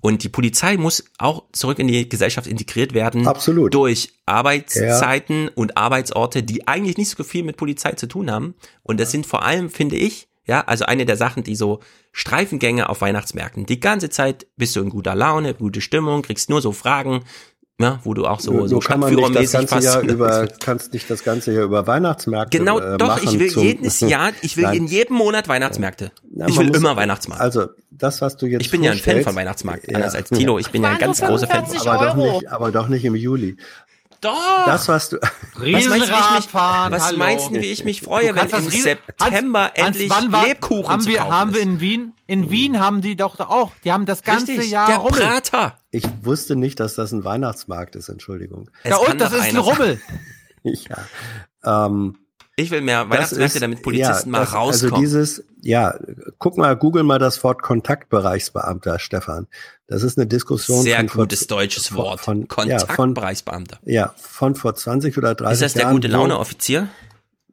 Und 0.01 0.23
die 0.23 0.29
Polizei 0.29 0.75
muss 0.75 1.05
auch 1.17 1.45
zurück 1.53 1.79
in 1.79 1.87
die 1.87 2.09
Gesellschaft 2.09 2.45
integriert 2.45 2.93
werden. 2.93 3.25
Absolut. 3.25 3.73
Durch 3.73 4.09
Arbeitszeiten 4.25 5.45
ja. 5.45 5.51
und 5.55 5.77
Arbeitsorte, 5.77 6.43
die 6.43 6.67
eigentlich 6.67 6.97
nicht 6.97 7.15
so 7.15 7.23
viel 7.23 7.43
mit 7.43 7.55
Polizei 7.55 7.93
zu 7.93 8.07
tun 8.07 8.29
haben. 8.29 8.53
Und 8.81 8.99
das 8.99 9.11
sind 9.11 9.25
vor 9.25 9.43
allem, 9.43 9.69
finde 9.69 9.95
ich, 9.95 10.27
ja, 10.45 10.61
also 10.61 10.85
eine 10.85 11.05
der 11.05 11.15
Sachen, 11.15 11.43
die 11.43 11.55
so 11.55 11.79
Streifengänge 12.11 12.89
auf 12.89 12.99
Weihnachtsmärkten. 12.99 13.65
Die 13.65 13.79
ganze 13.79 14.09
Zeit 14.09 14.45
bist 14.57 14.75
du 14.75 14.81
in 14.81 14.89
guter 14.89 15.15
Laune, 15.15 15.53
gute 15.53 15.79
Stimmung, 15.79 16.21
kriegst 16.21 16.49
nur 16.49 16.61
so 16.61 16.73
Fragen, 16.73 17.23
ja, 17.83 17.99
wo 18.03 18.13
du 18.13 18.25
auch 18.25 18.39
so, 18.39 18.51
so, 18.61 18.67
so 18.67 18.79
kann 18.79 18.99
man 18.99 19.13
nicht 19.13 19.35
das 19.35 19.51
ganze 19.51 19.79
Jahr 19.79 20.01
über, 20.01 20.47
kannst 20.59 20.93
nicht 20.93 21.09
das 21.09 21.23
ganze 21.23 21.53
Jahr 21.53 21.63
über 21.65 21.85
Weihnachtsmärkte 21.87 22.57
Genau, 22.57 22.79
äh, 22.79 22.97
doch, 22.97 23.21
ich 23.21 23.37
will 23.37 23.51
jedes 23.51 23.99
Jahr, 24.01 24.31
ich 24.41 24.57
will 24.57 24.65
in 24.73 24.87
jedem 24.87 25.17
Monat 25.17 25.47
Weihnachtsmärkte. 25.47 26.11
Ja, 26.35 26.47
ich 26.47 26.57
will 26.57 26.67
muss, 26.67 26.77
immer 26.77 26.95
Weihnachtsmarkt. 26.95 27.41
Also, 27.41 27.67
das, 27.91 28.21
was 28.21 28.37
du 28.37 28.47
jetzt 28.47 28.61
Ich 28.61 28.71
bin 28.71 28.83
ja 28.83 28.91
ein 28.91 28.97
Fan 28.97 29.21
von 29.21 29.35
Weihnachtsmarkt, 29.35 29.89
ja. 29.89 29.97
anders 29.97 30.15
als 30.15 30.29
Tino, 30.29 30.57
ich 30.57 30.71
bin 30.71 30.83
ja 30.83 30.89
ein 30.89 30.97
ganz 30.97 31.21
großer 31.21 31.47
Fan. 31.47 31.65
Aber 31.85 32.05
doch 32.07 32.15
nicht, 32.15 32.49
aber 32.49 32.71
doch 32.71 32.87
nicht 32.87 33.05
im 33.05 33.15
Juli. 33.15 33.57
Doch. 34.23 34.65
Das, 34.65 34.87
was 34.87 35.09
du. 35.09 35.17
Was 35.17 35.61
meinst 35.61 35.87
du, 35.87 35.91
wie 35.91 35.91
ich 35.91 36.13
mich, 36.33 36.53
was 36.53 37.17
meinst 37.17 37.49
du, 37.49 37.53
wie 37.55 37.71
ich 37.71 37.83
mich 37.83 38.01
freue, 38.01 38.33
wenn 38.33 38.49
im 38.49 38.69
September 38.69 39.63
Hans, 39.63 39.71
endlich 39.75 40.11
Hans, 40.11 40.31
war, 40.31 40.47
Lebkuchen 40.47 40.89
haben 40.89 41.05
wir, 41.05 41.27
haben 41.27 41.53
wir 41.53 41.61
in 41.61 41.79
Wien? 41.79 42.13
In 42.25 42.49
Wien 42.49 42.79
haben 42.79 43.01
die 43.01 43.15
doch 43.15 43.39
auch. 43.39 43.71
Die 43.83 43.91
haben 43.91 44.05
das 44.05 44.23
ganze 44.23 44.53
Richtig, 44.53 44.71
Jahr 44.71 44.87
der 44.87 44.97
Rummel. 44.97 45.19
Prater. 45.19 45.77
Ich 45.91 46.05
wusste 46.21 46.55
nicht, 46.55 46.79
dass 46.79 46.95
das 46.95 47.11
ein 47.11 47.25
Weihnachtsmarkt 47.25 47.95
ist. 47.95 48.07
Entschuldigung. 48.07 48.69
Es 48.83 48.91
ja 48.91 48.97
und 48.97 49.19
das 49.19 49.33
ist 49.33 49.41
ein 49.41 49.57
Rummel. 49.57 50.01
ja. 50.63 50.97
Ähm, 51.85 52.17
ich 52.55 52.69
will 52.69 52.81
mehr 52.81 53.09
Weihnachtsmärkte, 53.09 53.59
damit 53.59 53.81
Polizisten 53.81 54.29
ja, 54.29 54.31
mal 54.31 54.39
das, 54.41 54.53
rauskommen. 54.53 54.93
Also 54.93 55.01
dieses, 55.01 55.43
ja, 55.61 55.97
guck 56.37 56.57
mal, 56.57 56.75
google 56.75 57.03
mal 57.03 57.17
das 57.17 57.43
Wort 57.43 57.63
Kontaktbereichsbeamter, 57.63 58.99
Stefan. 58.99 59.47
Das 59.87 60.03
ist 60.03 60.17
eine 60.17 60.27
Diskussion 60.27 60.83
Sehr 60.83 60.97
von 60.97 61.07
gutes 61.07 61.45
vor, 61.45 61.57
deutsches 61.57 61.95
Wort. 61.95 62.19
Von, 62.19 62.47
Kontaktbereichsbeamter. 62.47 63.79
Ja, 63.85 64.07
von, 64.07 64.13
ja, 64.13 64.13
von 64.17 64.55
vor 64.55 64.75
20 64.75 65.17
oder 65.17 65.33
30 65.33 65.41
Jahren. 65.41 65.53
Ist 65.53 65.61
das 65.61 65.73
der 65.73 65.81
Jahren, 65.83 65.95
gute 65.95 66.07
Laune 66.07 66.37
Offizier? 66.37 66.89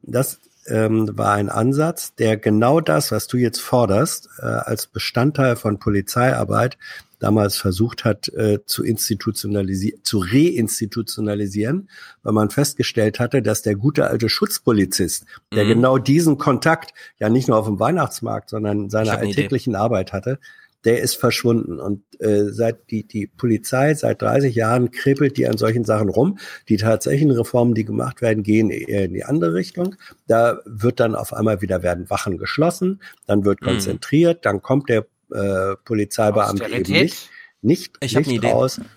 Das 0.03 0.39
ähm, 0.67 1.17
war 1.17 1.33
ein 1.33 1.49
Ansatz, 1.49 2.13
der 2.15 2.37
genau 2.37 2.79
das, 2.79 3.11
was 3.11 3.27
du 3.27 3.37
jetzt 3.37 3.59
forderst, 3.59 4.29
äh, 4.39 4.45
als 4.45 4.85
Bestandteil 4.85 5.55
von 5.55 5.79
Polizeiarbeit 5.79 6.77
damals 7.21 7.57
versucht 7.57 8.03
hat 8.03 8.29
äh, 8.29 8.65
zu 8.65 8.83
institutionalisieren, 8.83 10.03
zu 10.03 10.19
reinstitutionalisieren, 10.19 11.89
weil 12.23 12.33
man 12.33 12.49
festgestellt 12.49 13.19
hatte, 13.19 13.41
dass 13.41 13.61
der 13.61 13.75
gute 13.75 14.07
alte 14.07 14.27
Schutzpolizist, 14.27 15.25
der 15.53 15.65
mhm. 15.65 15.69
genau 15.69 15.97
diesen 15.99 16.37
Kontakt 16.37 16.93
ja 17.19 17.29
nicht 17.29 17.47
nur 17.47 17.57
auf 17.57 17.67
dem 17.67 17.79
Weihnachtsmarkt, 17.79 18.49
sondern 18.49 18.85
in 18.85 18.89
seiner 18.89 19.19
alltäglichen 19.19 19.75
Arbeit 19.75 20.13
hatte, 20.13 20.39
der 20.83 21.01
ist 21.01 21.15
verschwunden. 21.15 21.79
Und 21.79 22.03
äh, 22.19 22.45
seit 22.45 22.89
die, 22.89 23.07
die 23.07 23.27
Polizei 23.27 23.93
seit 23.93 24.21
30 24.21 24.55
Jahren 24.55 24.91
krepelt 24.91 25.37
die 25.37 25.47
an 25.47 25.57
solchen 25.57 25.85
Sachen 25.85 26.09
rum. 26.09 26.39
Die 26.69 26.77
tatsächlichen 26.77 27.31
Reformen, 27.31 27.75
die 27.75 27.85
gemacht 27.85 28.21
werden, 28.21 28.43
gehen 28.43 28.69
eher 28.69 29.05
in 29.05 29.13
die 29.13 29.23
andere 29.23 29.53
Richtung. 29.53 29.95
Da 30.27 30.59
wird 30.65 30.99
dann 30.99 31.15
auf 31.15 31.33
einmal 31.33 31.61
wieder 31.61 31.83
werden 31.83 32.09
Wachen 32.09 32.37
geschlossen, 32.37 33.01
dann 33.27 33.45
wird 33.45 33.61
mhm. 33.61 33.65
konzentriert, 33.65 34.45
dann 34.45 34.61
kommt 34.61 34.89
der 34.89 35.05
äh, 35.31 35.75
Polizeibeamte 35.83 36.67
eben 36.67 36.91
nicht, 36.91 37.29
nicht, 37.61 37.97
ich 37.99 38.15
nicht 38.15 38.29
eine 38.29 38.53
raus. 38.53 38.77
Idee. 38.77 38.87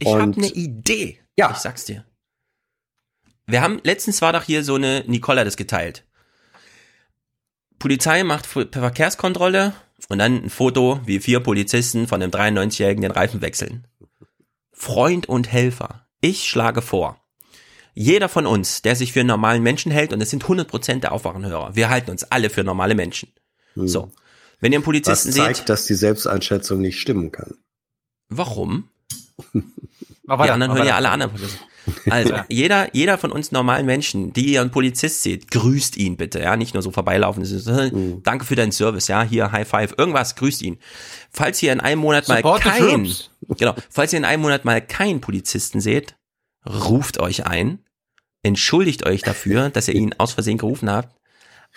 Ich 0.00 0.08
habe 0.08 0.22
eine 0.36 0.48
Idee. 0.48 1.18
Ja. 1.36 1.50
Ich 1.50 1.58
sag's 1.58 1.84
dir. 1.84 2.04
Wir 3.46 3.62
haben, 3.62 3.80
letztens 3.82 4.20
war 4.20 4.32
doch 4.32 4.42
hier 4.42 4.62
so 4.62 4.74
eine, 4.74 5.04
Nicola 5.06 5.44
das 5.44 5.56
geteilt. 5.56 6.04
Polizei 7.78 8.24
macht 8.24 8.46
Verkehrskontrolle 8.46 9.72
und 10.08 10.18
dann 10.18 10.44
ein 10.44 10.50
Foto, 10.50 11.00
wie 11.04 11.20
vier 11.20 11.40
Polizisten 11.40 12.06
von 12.06 12.22
einem 12.22 12.30
93-Jährigen 12.30 13.02
den 13.02 13.10
Reifen 13.10 13.40
wechseln. 13.40 13.86
Freund 14.72 15.28
und 15.28 15.50
Helfer. 15.50 16.06
Ich 16.20 16.48
schlage 16.48 16.82
vor, 16.82 17.20
jeder 17.94 18.28
von 18.28 18.46
uns, 18.46 18.82
der 18.82 18.96
sich 18.96 19.12
für 19.12 19.20
einen 19.20 19.28
normalen 19.28 19.62
Menschen 19.62 19.90
hält, 19.90 20.12
und 20.12 20.20
es 20.20 20.30
sind 20.30 20.44
100% 20.44 21.00
der 21.00 21.12
Aufwachenhörer, 21.12 21.74
wir 21.74 21.88
halten 21.88 22.10
uns 22.10 22.24
alle 22.24 22.50
für 22.50 22.64
normale 22.64 22.94
Menschen. 22.94 23.32
Hm. 23.74 23.88
So. 23.88 24.12
Wenn 24.60 24.72
ihr 24.72 24.78
einen 24.78 24.84
Polizisten 24.84 25.28
Was 25.28 25.36
zeigt, 25.36 25.56
seht, 25.58 25.68
dass 25.68 25.86
die 25.86 25.94
Selbsteinschätzung 25.94 26.80
nicht 26.80 27.00
stimmen 27.00 27.30
kann. 27.32 27.54
Warum? 28.28 28.88
Aber 30.26 30.44
die 30.44 30.50
anderen 30.50 30.74
hören 30.74 30.86
ja 30.86 30.96
alle 30.96 31.10
anderen 31.10 31.32
Polizisten. 31.32 31.64
Also, 32.10 32.34
jeder, 32.48 32.94
jeder 32.94 33.16
von 33.16 33.32
uns 33.32 33.50
normalen 33.52 33.86
Menschen, 33.86 34.32
die 34.32 34.52
ihr 34.52 34.60
einen 34.60 34.70
Polizist 34.70 35.22
seht, 35.22 35.50
grüßt 35.50 35.96
ihn 35.96 36.16
bitte, 36.16 36.40
ja, 36.40 36.56
nicht 36.56 36.74
nur 36.74 36.82
so 36.82 36.90
vorbeilaufen. 36.90 37.42
Mhm. 37.42 38.22
Danke 38.22 38.44
für 38.44 38.56
deinen 38.56 38.72
Service, 38.72 39.08
ja, 39.08 39.22
hier 39.22 39.52
High 39.52 39.66
Five, 39.66 39.94
irgendwas, 39.96 40.36
grüßt 40.36 40.62
ihn. 40.62 40.78
Falls 41.30 41.62
ihr 41.62 41.72
in 41.72 41.80
einem 41.80 42.00
Monat 42.00 42.28
mal 42.28 42.36
Support 42.38 42.62
kein, 42.62 43.10
genau, 43.56 43.74
falls 43.90 44.12
ihr 44.12 44.18
in 44.18 44.24
einem 44.24 44.42
Monat 44.42 44.64
mal 44.64 44.80
keinen 44.80 45.20
Polizisten 45.20 45.80
seht, 45.80 46.16
ruft 46.66 47.20
euch 47.20 47.46
ein, 47.46 47.78
entschuldigt 48.42 49.06
euch 49.06 49.22
dafür, 49.22 49.70
dass 49.70 49.88
ihr 49.88 49.94
ihn 49.96 50.14
aus 50.18 50.32
Versehen 50.32 50.58
gerufen 50.58 50.90
habt, 50.90 51.16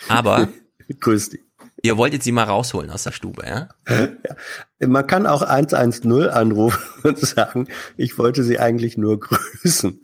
aber 0.07 0.49
grüßt 0.99 1.35
ihn. 1.35 1.50
Ihr 1.83 1.97
wolltet 1.97 2.23
sie 2.23 2.31
mal 2.31 2.43
rausholen 2.43 2.91
aus 2.91 3.03
der 3.03 3.11
Stube, 3.11 3.43
ja? 3.45 3.69
ja. 3.89 4.87
Man 4.87 5.07
kann 5.07 5.25
auch 5.25 5.41
110 5.41 6.29
anrufen 6.29 6.79
und 7.03 7.17
sagen, 7.19 7.67
ich 7.97 8.17
wollte 8.17 8.43
sie 8.43 8.59
eigentlich 8.59 8.97
nur 8.97 9.19
grüßen. 9.19 9.99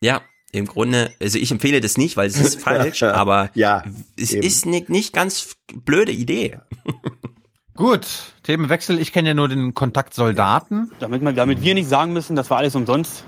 Ja, 0.00 0.20
im 0.52 0.66
Grunde, 0.66 1.10
also 1.20 1.38
ich 1.38 1.50
empfehle 1.50 1.80
das 1.80 1.96
nicht, 1.96 2.16
weil 2.16 2.28
es 2.28 2.38
ist 2.38 2.60
falsch, 2.60 3.02
aber 3.02 3.50
ja, 3.54 3.82
es 4.16 4.32
eben. 4.32 4.46
ist 4.46 4.66
eine 4.66 4.84
nicht 4.88 5.12
ganz 5.12 5.56
blöde 5.74 6.12
Idee. 6.12 6.60
Gut, 7.74 8.06
Themenwechsel. 8.44 9.00
Ich 9.00 9.12
kenne 9.12 9.28
ja 9.28 9.34
nur 9.34 9.48
den 9.48 9.74
Kontakt 9.74 10.14
Soldaten. 10.14 10.92
Damit, 11.00 11.22
man, 11.22 11.34
damit 11.34 11.60
wir 11.62 11.74
nicht 11.74 11.88
sagen 11.88 12.12
müssen, 12.12 12.36
das 12.36 12.48
war 12.50 12.58
alles 12.58 12.76
umsonst. 12.76 13.24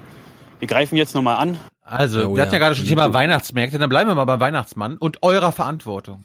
Wir 0.61 0.69
greifen 0.69 0.97
jetzt 0.97 1.17
nochmal 1.17 1.37
an. 1.37 1.59
Also, 1.83 2.29
oh, 2.29 2.37
wir 2.37 2.43
hatten 2.43 2.53
ja 2.53 2.59
gerade 2.61 2.77
schon 2.77 2.87
Thema 2.87 3.13
Weihnachtsmärkte, 3.13 3.79
dann 3.79 3.89
bleiben 3.89 4.09
wir 4.09 4.15
mal 4.15 4.25
beim 4.25 4.41
Weihnachtsmann 4.41 4.97
und 4.97 5.23
eurer 5.23 5.51
Verantwortung. 5.51 6.25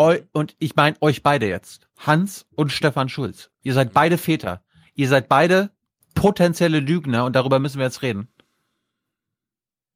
Eu 0.00 0.20
und 0.32 0.56
ich 0.58 0.76
meine 0.76 0.96
euch 1.02 1.22
beide 1.22 1.46
jetzt. 1.46 1.86
Hans 1.98 2.46
und 2.56 2.72
Stefan 2.72 3.10
Schulz. 3.10 3.50
Ihr 3.62 3.74
seid 3.74 3.92
beide 3.92 4.16
Väter. 4.16 4.62
Ihr 4.94 5.08
seid 5.08 5.28
beide 5.28 5.68
potenzielle 6.14 6.80
Lügner 6.80 7.26
und 7.26 7.36
darüber 7.36 7.58
müssen 7.58 7.76
wir 7.76 7.84
jetzt 7.84 8.00
reden. 8.00 8.28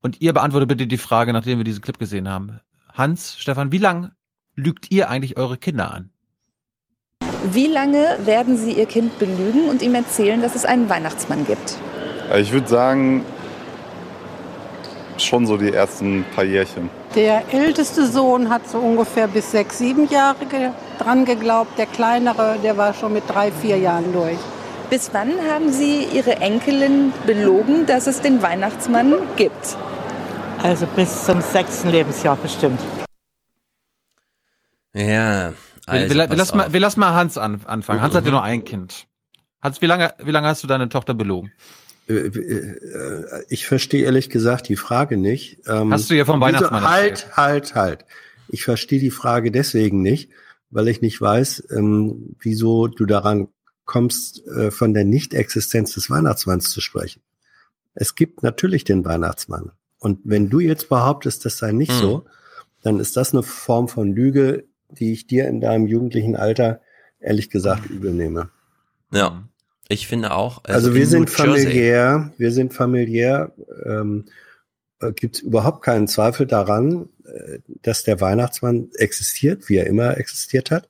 Und 0.02 0.20
ihr 0.20 0.34
beantwortet 0.34 0.68
bitte 0.68 0.86
die 0.86 0.99
Frage, 0.99 1.33
nachdem 1.33 1.57
wir 1.57 1.65
diesen 1.65 1.81
Clip 1.81 1.99
gesehen 1.99 2.28
haben. 2.28 2.60
Hans, 2.92 3.39
Stefan, 3.39 3.73
wie 3.73 3.78
lang 3.78 4.12
lügt 4.55 4.91
ihr 4.91 5.08
eigentlich 5.08 5.39
eure 5.39 5.57
Kinder 5.57 5.94
an? 5.94 6.10
Wie 7.50 7.68
lange 7.68 8.18
werden 8.26 8.58
Sie 8.58 8.73
Ihr 8.73 8.86
Kind 8.86 9.18
belügen 9.18 9.70
und 9.70 9.81
ihm 9.81 9.94
erzählen, 9.94 10.42
dass 10.42 10.55
es 10.55 10.66
einen 10.66 10.91
Weihnachtsmann 10.91 11.47
gibt? 11.47 11.78
Ich 12.36 12.52
würde 12.52 12.68
sagen, 12.68 13.24
schon 15.18 15.47
so 15.47 15.57
die 15.57 15.73
ersten 15.73 16.25
paar 16.34 16.44
Jährchen. 16.44 16.91
Der 17.15 17.43
älteste 17.52 18.07
Sohn 18.07 18.51
hat 18.51 18.68
so 18.68 18.78
ungefähr 18.78 19.28
bis 19.28 19.51
sechs, 19.51 19.78
sieben 19.78 20.09
Jahre 20.09 20.47
ge 20.47 20.70
dran 20.99 21.25
geglaubt. 21.25 21.78
Der 21.78 21.86
kleinere, 21.86 22.57
der 22.62 22.76
war 22.76 22.94
schon 22.94 23.12
mit 23.12 23.25
drei, 23.28 23.52
vier 23.52 23.78
Jahren 23.78 24.12
durch. 24.12 24.39
Bis 24.91 25.10
wann 25.12 25.33
haben 25.51 25.73
Sie 25.73 26.05
Ihre 26.12 26.36
Enkelin 26.36 27.12
belogen, 27.26 27.86
dass 27.86 28.07
es 28.07 28.20
den 28.20 28.43
Weihnachtsmann 28.43 29.15
gibt? 29.36 29.76
Also 30.62 30.86
bis 30.86 31.25
zum 31.25 31.41
sechsten 31.41 31.91
Lebensjahr 31.91 32.36
bestimmt. 32.36 32.81
Ja. 34.94 35.52
Also 35.86 36.09
wir, 36.09 36.23
wir, 36.23 36.31
wir, 36.31 36.36
lassen 36.36 36.57
mal, 36.57 36.73
wir 36.73 36.81
lassen 36.81 37.01
mal 37.01 37.15
Hans 37.15 37.36
an, 37.36 37.60
anfangen. 37.67 38.01
Hans 38.01 38.15
hat 38.15 38.25
ja 38.25 38.31
nur 38.31 38.43
ein 38.43 38.65
Kind. 38.65 39.07
Hans, 39.60 39.83
wie 39.83 39.86
lange, 39.86 40.15
wie 40.23 40.31
lange 40.31 40.49
hast 40.49 40.62
du 40.62 40.67
deine 40.67 40.89
Tochter 40.89 41.15
belogen? 41.15 41.52
Äh, 42.08 42.12
äh, 42.12 43.44
ich 43.49 43.66
verstehe 43.66 44.05
ehrlich 44.05 44.31
gesagt 44.31 44.68
die 44.68 44.76
Frage 44.76 45.16
nicht. 45.16 45.60
Ähm, 45.66 45.92
hast 45.92 46.10
du 46.10 46.16
ja 46.16 46.24
vom 46.24 46.41
Weihnachtsmann 46.41 46.83
wieso, 46.83 46.91
Halt, 46.91 47.36
halt, 47.36 47.74
halt. 47.74 48.05
Ich 48.49 48.65
verstehe 48.65 49.00
die 49.00 49.10
Frage 49.10 49.50
deswegen 49.50 50.02
nicht, 50.02 50.31
weil 50.70 50.89
ich 50.89 51.00
nicht 51.00 51.20
weiß, 51.20 51.68
ähm, 51.70 52.36
wieso 52.41 52.89
du 52.89 53.07
daran 53.07 53.49
kommst, 53.84 54.47
äh, 54.47 54.70
von 54.70 54.94
der 54.94 55.05
Nichtexistenz 55.05 55.94
des 55.94 56.10
Weihnachtsmanns 56.10 56.70
zu 56.70 56.81
sprechen. 56.81 57.23
Es 57.94 58.15
gibt 58.15 58.42
natürlich 58.42 58.84
den 58.84 59.05
Weihnachtsmann. 59.05 59.73
Und 59.99 60.20
wenn 60.24 60.50
du 60.50 60.60
jetzt 60.60 60.89
behauptest, 60.89 61.44
das 61.44 61.58
sei 61.58 61.73
nicht 61.73 61.92
mhm. 61.92 61.99
so, 61.99 62.24
dann 62.83 63.00
ist 63.00 63.16
das 63.16 63.33
eine 63.33 63.42
Form 63.42 63.89
von 63.89 64.12
Lüge, 64.12 64.65
die 64.91 65.12
ich 65.12 65.26
dir 65.26 65.49
in 65.49 65.60
deinem 65.60 65.86
jugendlichen 65.86 66.36
Alter 66.36 66.81
ehrlich 67.18 67.50
gesagt 67.50 67.89
übel 67.89 68.12
nehme. 68.12 68.50
Ja, 69.10 69.49
ich 69.89 70.07
finde 70.07 70.33
auch. 70.33 70.65
Also, 70.65 70.89
also 70.89 70.95
wir 70.95 71.07
sind 71.07 71.31
familiär, 71.31 72.33
wir 72.39 72.53
sind 72.53 72.73
familiär. 72.73 73.53
Ähm, 73.85 74.27
äh, 75.01 75.13
Gibt 75.13 75.37
es 75.37 75.43
überhaupt 75.43 75.83
keinen 75.83 76.09
Zweifel 76.09 76.47
daran, 76.47 77.09
äh, 77.25 77.59
dass 77.83 78.05
der 78.05 78.21
Weihnachtsmann 78.21 78.89
existiert, 78.95 79.69
wie 79.69 79.77
er 79.77 79.87
immer 79.87 80.17
existiert 80.17 80.71
hat. 80.71 80.89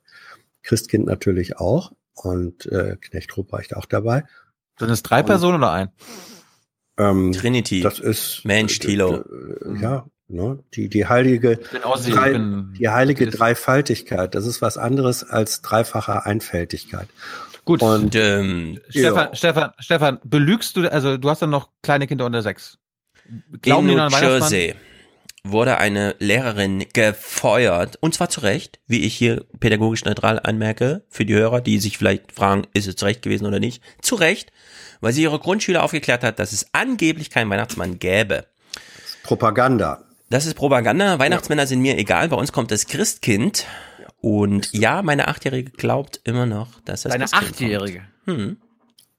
Christkind 0.63 1.05
natürlich 1.05 1.57
auch 1.57 1.91
und 2.13 2.65
äh, 2.67 2.97
Knecht 2.99 3.35
Ruprecht 3.37 3.75
auch 3.75 3.85
dabei. 3.85 4.23
Sind 4.79 4.89
es 4.89 5.03
drei 5.03 5.19
und, 5.19 5.25
Personen 5.27 5.57
oder 5.57 5.71
ein? 5.71 5.89
Ähm, 6.97 7.33
Trinity. 7.33 7.81
Das 7.81 7.99
ist 7.99 8.41
Mensch, 8.45 8.79
Tilo. 8.79 9.17
Äh, 9.17 9.81
ja, 9.81 10.05
ne, 10.27 10.59
die 10.73 10.89
die 10.89 11.07
heilige 11.07 11.57
drei, 11.57 12.33
die 12.79 12.89
heilige 12.89 13.27
Dreifaltigkeit. 13.27 14.33
Das 14.33 14.45
ist 14.45 14.61
was 14.61 14.77
anderes 14.77 15.23
als 15.23 15.61
dreifache 15.61 16.25
Einfältigkeit. 16.25 17.07
Gut. 17.65 17.81
Und 17.81 18.15
ähm, 18.15 18.79
Stefan, 18.89 19.29
ja. 19.29 19.35
Stefan, 19.35 19.71
Stefan, 19.79 20.19
belügst 20.23 20.77
du? 20.77 20.91
Also 20.91 21.17
du 21.17 21.29
hast 21.29 21.41
dann 21.41 21.49
noch 21.49 21.69
kleine 21.81 22.07
Kinder 22.07 22.25
unter 22.25 22.41
sechs. 22.41 22.77
Glauben 23.61 23.89
In 23.89 23.97
New 23.97 24.07
Jersey 24.09 24.75
wurde 25.43 25.77
eine 25.77 26.15
Lehrerin 26.19 26.85
gefeuert 26.93 27.97
und 28.01 28.13
zwar 28.13 28.29
zu 28.29 28.41
Recht, 28.41 28.79
wie 28.87 29.01
ich 29.01 29.15
hier 29.15 29.45
pädagogisch 29.59 30.05
neutral 30.05 30.39
anmerke 30.43 31.03
für 31.09 31.25
die 31.25 31.33
Hörer, 31.33 31.61
die 31.61 31.79
sich 31.79 31.97
vielleicht 31.97 32.31
fragen, 32.31 32.67
ist 32.73 32.87
es 32.87 32.95
zu 32.95 33.05
Recht 33.05 33.21
gewesen 33.21 33.45
oder 33.45 33.59
nicht? 33.59 33.81
Zu 34.01 34.15
Recht, 34.15 34.51
weil 35.01 35.13
sie 35.13 35.23
ihre 35.23 35.39
Grundschüler 35.39 35.83
aufgeklärt 35.83 36.23
hat, 36.23 36.39
dass 36.39 36.51
es 36.51 36.67
angeblich 36.73 37.29
keinen 37.29 37.49
Weihnachtsmann 37.49 37.99
gäbe. 37.99 38.45
Propaganda. 39.23 40.03
Das 40.29 40.45
ist 40.45 40.55
Propaganda. 40.55 41.19
Weihnachtsmänner 41.19 41.63
ja. 41.63 41.67
sind 41.67 41.81
mir 41.81 41.97
egal. 41.97 42.29
Bei 42.29 42.35
uns 42.35 42.51
kommt 42.51 42.71
das 42.71 42.87
Christkind. 42.87 43.65
Und 44.25 44.73
ja, 44.73 45.03
meine 45.03 45.27
Achtjährige 45.27 45.69
glaubt 45.69 46.19
immer 46.23 46.47
noch, 46.47 46.79
dass 46.83 47.03
das 47.03 47.11
Deine 47.11 47.25
Achtjährige? 47.31 48.05
Hm. 48.23 48.57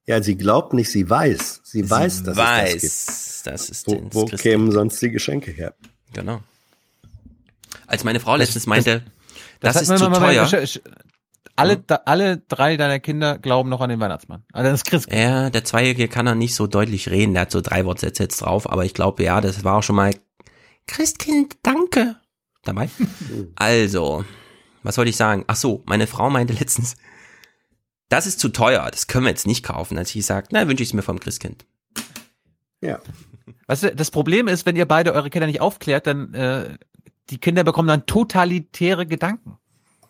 Ja, 0.04 0.20
sie 0.20 0.36
glaubt 0.36 0.72
nicht, 0.72 0.90
sie 0.90 1.08
weiß. 1.08 1.60
Sie, 1.62 1.82
sie 1.82 1.88
weiß, 1.88 2.24
dass 2.24 2.36
weiß, 2.36 2.82
es 2.82 3.42
das 3.44 3.44
gibt. 3.44 3.54
Dass 3.54 3.70
es 3.70 3.86
wo, 3.86 4.08
wo 4.10 4.24
kämen 4.24 4.72
sonst 4.72 5.00
die 5.00 5.12
Geschenke 5.12 5.52
her? 5.52 5.74
Genau. 6.12 6.40
Als 7.86 8.02
meine 8.02 8.18
Frau 8.18 8.34
letztens 8.34 8.66
meinte, 8.66 9.04
das, 9.60 9.74
das, 9.74 9.86
das 9.86 10.00
ist 10.00 10.04
zu 10.04 10.10
teuer. 10.10 10.64
Alle, 11.54 11.76
da, 11.76 12.00
alle 12.04 12.38
drei 12.38 12.76
deiner 12.76 12.98
Kinder 12.98 13.38
glauben 13.38 13.68
noch 13.68 13.82
an 13.82 13.90
den 13.90 14.00
Weihnachtsmann. 14.00 14.42
Also 14.52 14.72
das 14.72 14.82
Christkind. 14.82 15.22
Ja, 15.22 15.50
der 15.50 15.62
Zweijährige 15.62 16.08
kann 16.08 16.26
er 16.26 16.34
nicht 16.34 16.56
so 16.56 16.66
deutlich 16.66 17.10
reden. 17.10 17.34
Der 17.34 17.42
hat 17.42 17.52
so 17.52 17.60
drei 17.60 17.84
Wortsätze 17.84 18.24
jetzt 18.24 18.38
drauf. 18.38 18.68
Aber 18.68 18.84
ich 18.84 18.92
glaube, 18.92 19.22
ja, 19.22 19.40
das 19.40 19.62
war 19.62 19.76
auch 19.76 19.84
schon 19.84 19.94
mal 19.94 20.10
Christkind, 20.88 21.58
danke. 21.62 22.16
Dabei. 22.64 22.90
also, 23.54 24.24
was 24.86 24.96
wollte 24.96 25.10
ich 25.10 25.16
sagen? 25.16 25.44
Ach 25.48 25.56
so, 25.56 25.82
meine 25.86 26.06
Frau 26.06 26.30
meinte 26.30 26.52
letztens, 26.58 26.96
das 28.08 28.26
ist 28.26 28.38
zu 28.38 28.48
teuer. 28.48 28.88
Das 28.90 29.06
können 29.06 29.24
wir 29.24 29.30
jetzt 29.30 29.46
nicht 29.46 29.64
kaufen. 29.64 29.98
Als 29.98 30.14
ich 30.14 30.24
sagte, 30.24 30.50
na, 30.52 30.68
wünsche 30.68 30.82
ich 30.82 30.90
es 30.90 30.94
mir 30.94 31.02
vom 31.02 31.18
Christkind. 31.18 31.66
Ja. 32.80 33.00
Weißt 33.66 33.82
du, 33.82 33.94
das 33.94 34.10
Problem 34.10 34.48
ist, 34.48 34.64
wenn 34.66 34.76
ihr 34.76 34.86
beide 34.86 35.12
eure 35.12 35.30
Kinder 35.30 35.46
nicht 35.46 35.60
aufklärt, 35.60 36.06
dann 36.06 36.34
äh, 36.34 36.78
die 37.30 37.38
Kinder 37.38 37.64
bekommen 37.64 37.88
dann 37.88 38.06
totalitäre 38.06 39.06
Gedanken. 39.06 39.58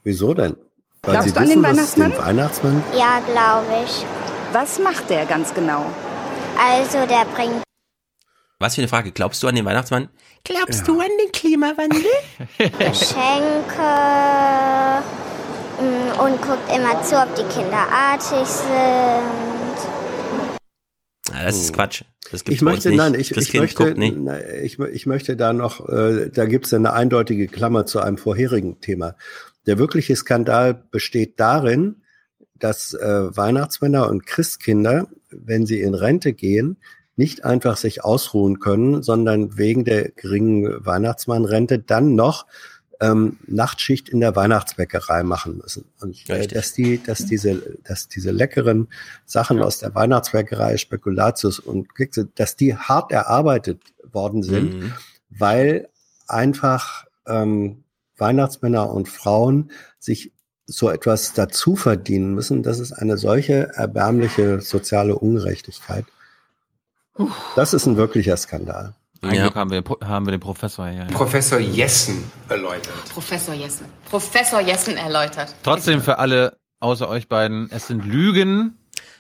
Wieso 0.05 0.35
denn? 0.35 0.57
Weil 1.03 1.15
Glaubst 1.15 1.37
du 1.37 1.41
an 1.41 1.49
den 1.49 1.63
Weihnachtsmann? 1.63 2.11
Den 2.11 2.21
Weihnachtsmann? 2.21 2.83
Ja, 2.99 3.21
glaube 3.21 3.85
ich. 3.85 4.05
Was 4.53 4.79
macht 4.79 5.09
der 5.11 5.25
ganz 5.27 5.55
genau? 5.55 5.87
Also, 6.59 6.99
der 7.07 7.25
bringt. 7.35 7.63
Was 8.59 8.75
für 8.75 8.81
eine 8.81 8.89
Frage. 8.89 9.13
Glaubst 9.13 9.43
du 9.43 9.49
an 9.49 9.55
den 9.55 9.67
Weihnachtsmann? 9.67 10.09
Glaubst 10.45 10.81
ja. 10.81 10.87
du 10.87 11.01
an 11.01 11.11
den 11.23 11.31
Klimawandel? 11.33 12.01
Geschenke 12.59 13.83
mm, 15.79 16.21
und 16.21 16.41
guckt 16.41 16.75
immer 16.75 17.03
zu, 17.03 17.17
ob 17.21 17.35
die 17.35 17.45
Kinder 17.55 17.87
artig 17.93 18.47
sind. 18.47 18.71
Ja, 21.35 21.45
das 21.45 21.57
ist 21.57 21.75
Quatsch. 21.75 22.05
Das 22.31 22.45
ich 22.49 22.63
möchte, 22.63 22.95
nein, 22.95 23.15
ich, 23.15 23.31
ich 23.37 23.53
möchte, 23.53 23.95
ich, 24.63 24.79
ich 24.79 25.07
möchte 25.07 25.37
da 25.37 25.53
noch, 25.53 25.87
äh, 25.89 26.31
da 26.31 26.47
gibt 26.47 26.65
es 26.65 26.73
eine 26.73 26.95
eindeutige 26.95 27.49
Klammer 27.49 27.85
zu 27.85 28.01
einem 28.01 28.17
vorherigen 28.17 28.81
Thema. 28.81 29.17
Der 29.67 29.79
wirkliche 29.79 30.17
Skandal 30.17 30.73
besteht 30.91 31.39
darin, 31.39 31.97
dass 32.55 32.95
äh, 32.95 33.37
Weihnachtsmänner 33.37 34.09
und 34.09 34.25
Christkinder, 34.25 35.09
wenn 35.31 35.67
sie 35.67 35.83
in 35.83 35.95
Rente 35.95 36.33
gehen, 36.33 36.79
nicht 37.17 37.45
einfach 37.45 37.77
sich 37.77 38.05
ausruhen 38.05 38.61
können, 38.61 39.03
sondern 39.03 39.57
wegen 39.57 39.85
der 39.85 40.11
geringen 40.11 40.85
Weihnachtsmannrente 40.85 41.79
dann 41.79 42.15
noch 42.15 42.47
ähm, 43.01 43.39
Nachtschicht 43.47 44.09
in 44.09 44.21
der 44.21 44.37
Weihnachtsbäckerei 44.37 45.23
machen 45.23 45.59
müssen. 45.59 45.85
Und 46.01 46.29
äh, 46.29 46.47
dass 46.47 46.73
die, 46.73 47.03
dass 47.03 47.27
diese, 47.27 47.79
dass 47.85 48.09
diese 48.09 48.31
leckeren 48.31 48.89
Sachen 49.25 49.61
aus 49.61 49.79
der 49.79 49.95
Weihnachtsbäckerei, 49.95 50.77
Spekulatius 50.77 51.59
und 51.59 51.95
Kekse, 51.95 52.29
dass 52.35 52.57
die 52.57 52.75
hart 52.75 53.13
erarbeitet 53.13 53.81
worden 54.11 54.43
sind, 54.43 54.75
mhm. 54.75 54.93
weil 55.31 55.89
einfach 56.27 57.07
ähm, 57.27 57.85
Weihnachtsmänner 58.17 58.91
und 58.91 59.09
Frauen 59.09 59.71
sich 59.99 60.33
so 60.67 60.91
etwas 60.91 61.33
dazu 61.33 61.77
verdienen 61.77 62.35
müssen, 62.35 62.63
das 62.63 62.81
ist 62.81 62.93
eine 62.93 63.19
solche 63.19 63.71
erbärmliche 63.75 64.61
soziale 64.61 65.17
Ungerechtigkeit. 65.17 66.07
Das 67.55 67.75
ist 67.75 67.87
ein 67.87 67.97
wirklicher 67.97 68.37
Skandal. 68.37 68.95
Ein 69.23 69.35
ja. 69.35 69.43
Glück 69.43 69.55
haben 69.55 69.71
wir, 69.71 69.83
haben 70.05 70.27
wir 70.27 70.33
den 70.33 70.41
Professor 70.41 70.87
hier. 70.89 71.07
Professor 71.07 71.59
Jessen 71.59 72.31
erläutert. 72.49 72.95
Professor 73.13 73.55
Jessen. 73.55 73.87
Professor 74.09 74.61
Jessen 74.61 74.97
erläutert. 74.97 75.55
Trotzdem 75.63 76.03
für 76.03 76.19
alle 76.19 76.59
außer 76.81 77.09
euch 77.09 77.29
beiden, 77.29 77.71
es 77.71 77.87
sind 77.87 78.05
Lügen. 78.05 78.79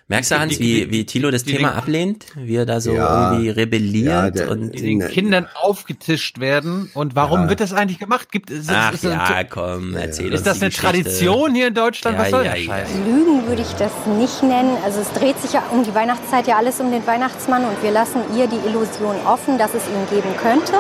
Merkst 0.09 0.31
du, 0.31 0.39
Hans, 0.39 0.61
wie, 0.61 0.89
wie 0.93 1.05
Thilo 1.05 1.33
das 1.33 1.43
Thema 1.43 1.75
ablehnt? 1.75 2.27
Wie 2.37 2.55
er 2.55 2.65
da 2.65 2.81
so 2.81 2.93
Ja. 2.93 3.33
irgendwie 3.33 3.49
rebelliert 3.51 4.07
Ja, 4.07 4.31
der- 4.31 4.51
und 4.53 4.71
die 4.71 4.83
den 4.83 5.09
Kindern 5.09 5.49
aufgetischt 5.61 6.39
werden. 6.39 6.89
Und 6.95 7.17
warum 7.17 7.43
Ja. 7.43 7.49
wird 7.49 7.59
das 7.59 7.73
eigentlich 7.73 7.99
gemacht? 7.99 8.31
Gibt 8.31 8.53
es 8.53 8.69
Ach 8.69 8.93
ist 8.95 9.03
das 9.03 9.13
ja, 9.13 9.25
ein- 9.25 9.49
komm, 9.51 9.97
erzähl 9.97 10.33
Ist 10.33 10.47
das 10.47 10.59
eine 10.63 10.71
Geschichte. 10.71 10.87
Tradition 10.87 11.57
hier 11.57 11.67
in 11.67 11.75
Deutschland? 11.75 12.19
Was 12.19 12.31
Ja, 12.31 12.37
soll 12.37 12.45
ja. 12.47 12.55
Scheiß? 12.57 12.89
Lügen 13.05 13.49
würde 13.49 13.63
ich 13.63 13.73
das 13.81 13.91
nicht 14.17 14.45
nennen. 14.45 14.77
Also 14.85 15.01
es 15.01 15.11
dreht 15.11 15.41
sich 15.43 15.53
ja 15.55 15.65
um 15.73 15.83
die 15.83 15.93
Weihnachtszeit 15.93 16.47
ja 16.47 16.57
alles 16.57 16.79
um 16.79 16.93
den 16.93 17.05
Weihnachtsmann 17.05 17.65
und 17.65 17.83
wir 17.83 17.91
lassen 17.91 18.21
ihr 18.39 18.47
die 18.47 18.65
Illusion 18.69 19.17
offen, 19.27 19.59
dass 19.59 19.75
es 19.75 19.83
ihn 19.89 20.17
geben 20.17 20.37
könnte. 20.41 20.75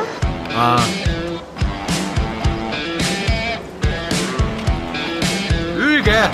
Ah. 0.56 0.78
Lüge! 5.76 6.30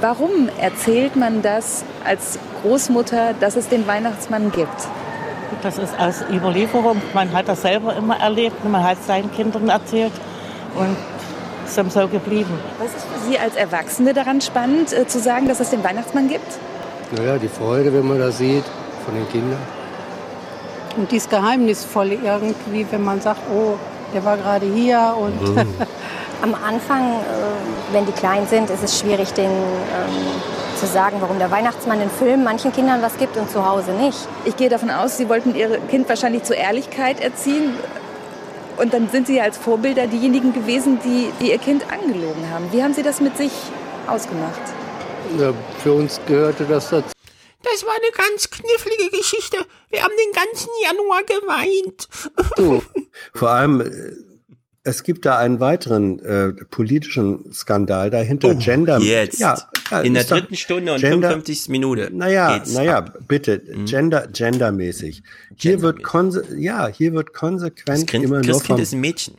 Warum 0.00 0.48
erzählt 0.60 1.16
man 1.16 1.42
das 1.42 1.84
als 2.04 2.38
Großmutter, 2.62 3.34
dass 3.40 3.56
es 3.56 3.68
den 3.68 3.86
Weihnachtsmann 3.86 4.52
gibt? 4.52 4.88
Das 5.62 5.78
ist 5.78 5.98
aus 5.98 6.22
Überlieferung. 6.30 7.00
Man 7.14 7.32
hat 7.32 7.48
das 7.48 7.62
selber 7.62 7.96
immer 7.96 8.18
erlebt. 8.18 8.62
Man 8.64 8.82
hat 8.82 8.98
es 9.00 9.06
seinen 9.06 9.32
Kindern 9.32 9.68
erzählt. 9.68 10.12
Und 10.74 10.96
es 11.64 11.70
ist 11.72 11.78
ihm 11.78 11.88
so 11.90 12.06
geblieben. 12.08 12.58
Was 12.78 12.88
ist 12.88 13.06
für 13.06 13.30
Sie 13.30 13.38
als 13.38 13.56
Erwachsene 13.56 14.12
daran 14.12 14.40
spannend, 14.40 14.92
äh, 14.92 15.06
zu 15.06 15.18
sagen, 15.18 15.48
dass 15.48 15.60
es 15.60 15.70
den 15.70 15.82
Weihnachtsmann 15.82 16.28
gibt? 16.28 16.58
Naja, 17.16 17.38
die 17.38 17.48
Freude, 17.48 17.92
wenn 17.94 18.06
man 18.06 18.18
das 18.18 18.38
sieht 18.38 18.64
von 19.04 19.14
den 19.14 19.28
Kindern. 19.30 19.58
Und 20.96 21.10
dieses 21.10 21.28
Geheimnisvolle 21.28 22.14
irgendwie, 22.22 22.86
wenn 22.90 23.02
man 23.04 23.20
sagt, 23.20 23.40
oh, 23.54 23.76
der 24.12 24.24
war 24.24 24.36
gerade 24.36 24.66
hier 24.66 25.14
und 25.18 25.40
Mhm. 25.56 25.74
Am 26.42 26.54
Anfang, 26.54 27.20
äh, 27.20 27.92
wenn 27.92 28.06
die 28.06 28.12
klein 28.12 28.46
sind, 28.46 28.70
ist 28.70 28.82
es 28.82 28.98
schwierig, 28.98 29.32
denen 29.32 29.54
ähm, 29.54 30.76
zu 30.78 30.86
sagen, 30.86 31.16
warum 31.20 31.38
der 31.38 31.50
Weihnachtsmann 31.50 32.00
in 32.00 32.10
Filmen 32.10 32.44
manchen 32.44 32.72
Kindern 32.72 33.00
was 33.02 33.16
gibt 33.16 33.36
und 33.36 33.50
zu 33.50 33.66
Hause 33.66 33.92
nicht. 33.92 34.28
Ich 34.44 34.56
gehe 34.56 34.68
davon 34.68 34.90
aus, 34.90 35.16
Sie 35.16 35.28
wollten 35.28 35.54
Ihr 35.54 35.78
Kind 35.88 36.08
wahrscheinlich 36.08 36.42
zur 36.42 36.56
Ehrlichkeit 36.56 37.20
erziehen. 37.20 37.74
Und 38.76 38.92
dann 38.92 39.08
sind 39.08 39.26
Sie 39.26 39.36
ja 39.36 39.44
als 39.44 39.56
Vorbilder 39.56 40.06
diejenigen 40.06 40.52
gewesen, 40.52 40.98
die, 41.02 41.32
die 41.40 41.50
Ihr 41.50 41.58
Kind 41.58 41.84
angelogen 41.90 42.50
haben. 42.50 42.70
Wie 42.72 42.82
haben 42.82 42.92
Sie 42.92 43.02
das 43.02 43.20
mit 43.20 43.36
sich 43.38 43.52
ausgemacht? 44.06 44.60
Ja, 45.38 45.52
für 45.82 45.94
uns 45.94 46.20
gehörte 46.26 46.64
das 46.64 46.90
dazu. 46.90 47.10
Das 47.62 47.84
war 47.84 47.94
eine 47.94 48.28
ganz 48.28 48.50
knifflige 48.50 49.16
Geschichte. 49.16 49.56
Wir 49.88 50.02
haben 50.02 50.12
den 50.16 50.32
ganzen 50.32 50.70
Januar 50.84 51.22
geweint. 51.24 52.08
Du, 52.56 52.82
vor 53.34 53.50
allem, 53.50 53.80
äh, 53.80 54.35
es 54.86 55.02
gibt 55.02 55.26
da 55.26 55.36
einen 55.36 55.58
weiteren 55.58 56.20
äh, 56.20 56.52
politischen 56.52 57.52
Skandal 57.52 58.08
dahinter. 58.10 58.54
Gender. 58.54 58.98
Oh, 59.00 59.02
Jetzt. 59.04 59.40
Ja, 59.40 59.56
ja, 59.90 60.00
In 60.00 60.14
der 60.14 60.22
doch- 60.22 60.38
dritten 60.38 60.54
Stunde 60.56 60.92
und 60.94 61.00
Gender- 61.00 61.30
55. 61.30 61.68
Minute. 61.68 62.10
Naja, 62.12 62.62
naja, 62.72 62.98
ab. 62.98 63.18
bitte, 63.26 63.60
Gender, 63.84 64.28
gendermäßig. 64.28 65.22
Hier 65.56 65.82
wird 65.82 66.02
konse 66.04 66.44
ja, 66.56 66.86
hier 66.86 67.12
wird 67.14 67.32
konsequent 67.34 67.88
Das 68.02 68.06
Kind, 68.06 68.24
immer 68.24 68.36
nur 68.36 68.42
Christkind 68.44 68.78
vom, 68.78 68.80
ist 68.80 68.92
ein 68.92 69.00
Mädchen. 69.00 69.34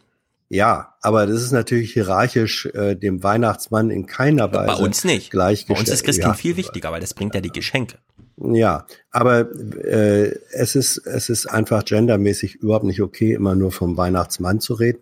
ja, 0.50 0.94
aber 1.02 1.26
das 1.28 1.42
ist 1.42 1.52
natürlich 1.54 1.94
hierarchisch 1.94 2.66
äh, 2.74 2.96
dem 2.96 3.24
Weihnachtsmann 3.24 3.90
in 3.90 4.06
keiner 4.06 4.52
Weise 4.54 4.68
Bei 4.68 4.76
uns 4.76 5.06
nicht. 5.06 5.32
Bei 5.32 5.54
uns 5.70 5.90
ist 5.90 6.04
Christkind 6.04 6.34
ja. 6.34 6.34
viel 6.34 6.58
wichtiger, 6.58 6.92
weil 6.92 7.00
das 7.02 7.14
bringt 7.14 7.36
ja 7.36 7.42
die 7.42 7.52
Geschenke. 7.52 7.98
Ja, 8.40 8.86
aber 9.10 9.50
äh, 9.84 10.36
es 10.52 10.76
ist 10.76 10.98
es 11.06 11.30
ist 11.30 11.48
einfach 11.48 11.84
gendermäßig 11.86 12.56
überhaupt 12.56 12.86
nicht 12.86 13.02
okay, 13.02 13.34
immer 13.34 13.56
nur 13.56 13.72
vom 13.72 13.98
Weihnachtsmann 13.98 14.60
zu 14.60 14.76
reden. 14.76 15.00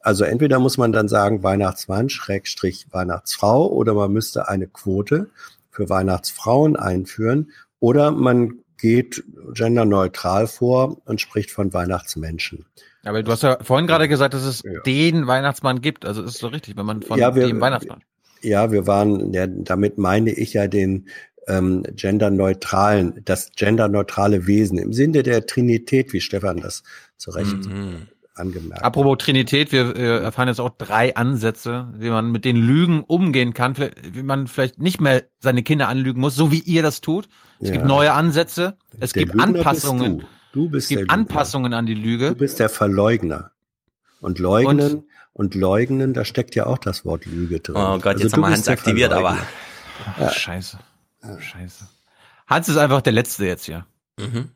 Also 0.00 0.24
entweder 0.24 0.58
muss 0.58 0.78
man 0.78 0.92
dann 0.92 1.08
sagen 1.08 1.42
Weihnachtsmann 1.42 2.08
Schrägstrich 2.08 2.86
Weihnachtsfrau 2.90 3.66
oder 3.68 3.94
man 3.94 4.12
müsste 4.12 4.48
eine 4.48 4.66
Quote 4.66 5.30
für 5.70 5.88
Weihnachtsfrauen 5.88 6.76
einführen 6.76 7.50
oder 7.80 8.10
man 8.10 8.60
geht 8.78 9.24
genderneutral 9.54 10.46
vor 10.46 10.98
und 11.04 11.20
spricht 11.20 11.50
von 11.50 11.72
Weihnachtsmenschen. 11.72 12.64
Aber 13.04 13.22
du 13.22 13.32
hast 13.32 13.42
ja 13.42 13.58
vorhin 13.62 13.86
gerade 13.86 14.08
gesagt, 14.08 14.34
dass 14.34 14.44
es 14.44 14.62
den 14.86 15.26
Weihnachtsmann 15.26 15.80
gibt. 15.80 16.04
Also 16.04 16.22
ist 16.22 16.38
so 16.38 16.48
richtig, 16.48 16.76
wenn 16.76 16.86
man 16.86 17.02
von 17.02 17.18
Ja, 17.18 17.34
wir- 17.34 17.46
dem 17.46 17.60
Weihnachtsmann. 17.60 18.02
Ja, 18.40 18.70
wir 18.70 18.86
waren, 18.86 19.32
ja, 19.32 19.48
damit 19.48 19.98
meine 19.98 20.30
ich 20.30 20.52
ja 20.52 20.68
den 20.68 21.08
ähm, 21.48 21.82
genderneutralen, 21.96 23.20
das 23.24 23.50
genderneutrale 23.56 24.46
Wesen 24.46 24.78
im 24.78 24.92
Sinne 24.92 25.22
der 25.24 25.46
Trinität, 25.46 26.12
wie 26.12 26.20
Stefan 26.20 26.58
das 26.58 26.82
zu 27.16 27.30
Recht 27.30 27.68
angemerkt. 28.38 28.82
Apropos 28.82 29.18
Trinität, 29.18 29.72
wir 29.72 29.96
äh, 29.96 30.18
erfahren 30.22 30.48
jetzt 30.48 30.60
auch 30.60 30.70
drei 30.70 31.16
Ansätze, 31.16 31.88
wie 31.96 32.10
man 32.10 32.30
mit 32.30 32.44
den 32.44 32.56
Lügen 32.56 33.02
umgehen 33.04 33.54
kann, 33.54 33.74
wie 33.76 34.22
man 34.22 34.46
vielleicht 34.46 34.78
nicht 34.78 35.00
mehr 35.00 35.24
seine 35.40 35.62
Kinder 35.62 35.88
anlügen 35.88 36.20
muss, 36.20 36.34
so 36.34 36.50
wie 36.52 36.60
ihr 36.60 36.82
das 36.82 37.00
tut. 37.00 37.28
Es 37.60 37.68
Ja. 37.68 37.74
gibt 37.74 37.86
neue 37.86 38.12
Ansätze, 38.12 38.76
es 39.00 39.12
Der 39.12 39.24
gibt 39.24 39.34
Lügner 39.34 39.46
bist 39.52 39.66
Anpassungen. 39.66 40.18
Du. 40.20 40.26
Du 40.52 40.70
bist 40.70 40.84
es 40.90 40.96
gibt 40.96 41.10
der. 41.10 41.14
Anpassungen 41.14 41.74
an 41.74 41.86
die 41.86 41.94
Lüge. 41.94 42.30
Du 42.30 42.34
bist 42.36 42.58
der 42.58 42.68
Verleugner. 42.68 43.50
Und 44.20 44.38
leugnen 44.40 45.04
und, 45.32 45.54
leugnen, 45.54 46.12
da 46.14 46.24
steckt 46.24 46.56
ja 46.56 46.66
auch 46.66 46.78
das 46.78 47.04
Wort 47.04 47.26
Lüge 47.26 47.60
drin. 47.60 47.76
Oh 47.76 47.98
Gott, 47.98 48.06
Also 48.14 48.24
jetzt 48.24 48.32
haben 48.32 48.40
wir 48.40 48.48
bist 48.48 48.66
Hans 48.66 48.68
aktiviert, 48.68 49.12
aber. 49.12 49.36
Ach, 50.18 50.32
Scheiße. 50.32 50.78
Scheiße. 51.38 51.86
Hans 52.48 52.68
ist 52.68 52.76
einfach 52.78 53.02
der 53.02 53.12
Letzte 53.12 53.46
jetzt 53.46 53.66
hier. 53.66 53.86
Mhm. 54.18 54.48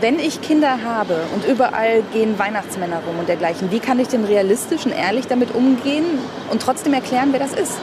Wenn 0.00 0.18
ich 0.18 0.42
Kinder 0.42 0.78
habe 0.84 1.20
und 1.34 1.46
überall 1.46 2.02
gehen 2.12 2.38
Weihnachtsmänner 2.38 3.00
rum 3.06 3.18
und 3.18 3.28
dergleichen, 3.28 3.70
wie 3.70 3.78
kann 3.78 3.98
ich 4.00 4.08
denn 4.08 4.24
realistisch 4.24 4.84
und 4.84 4.92
ehrlich 4.92 5.26
damit 5.26 5.54
umgehen 5.54 6.04
und 6.50 6.60
trotzdem 6.60 6.92
erklären, 6.94 7.28
wer 7.30 7.40
das 7.40 7.52
ist? 7.52 7.78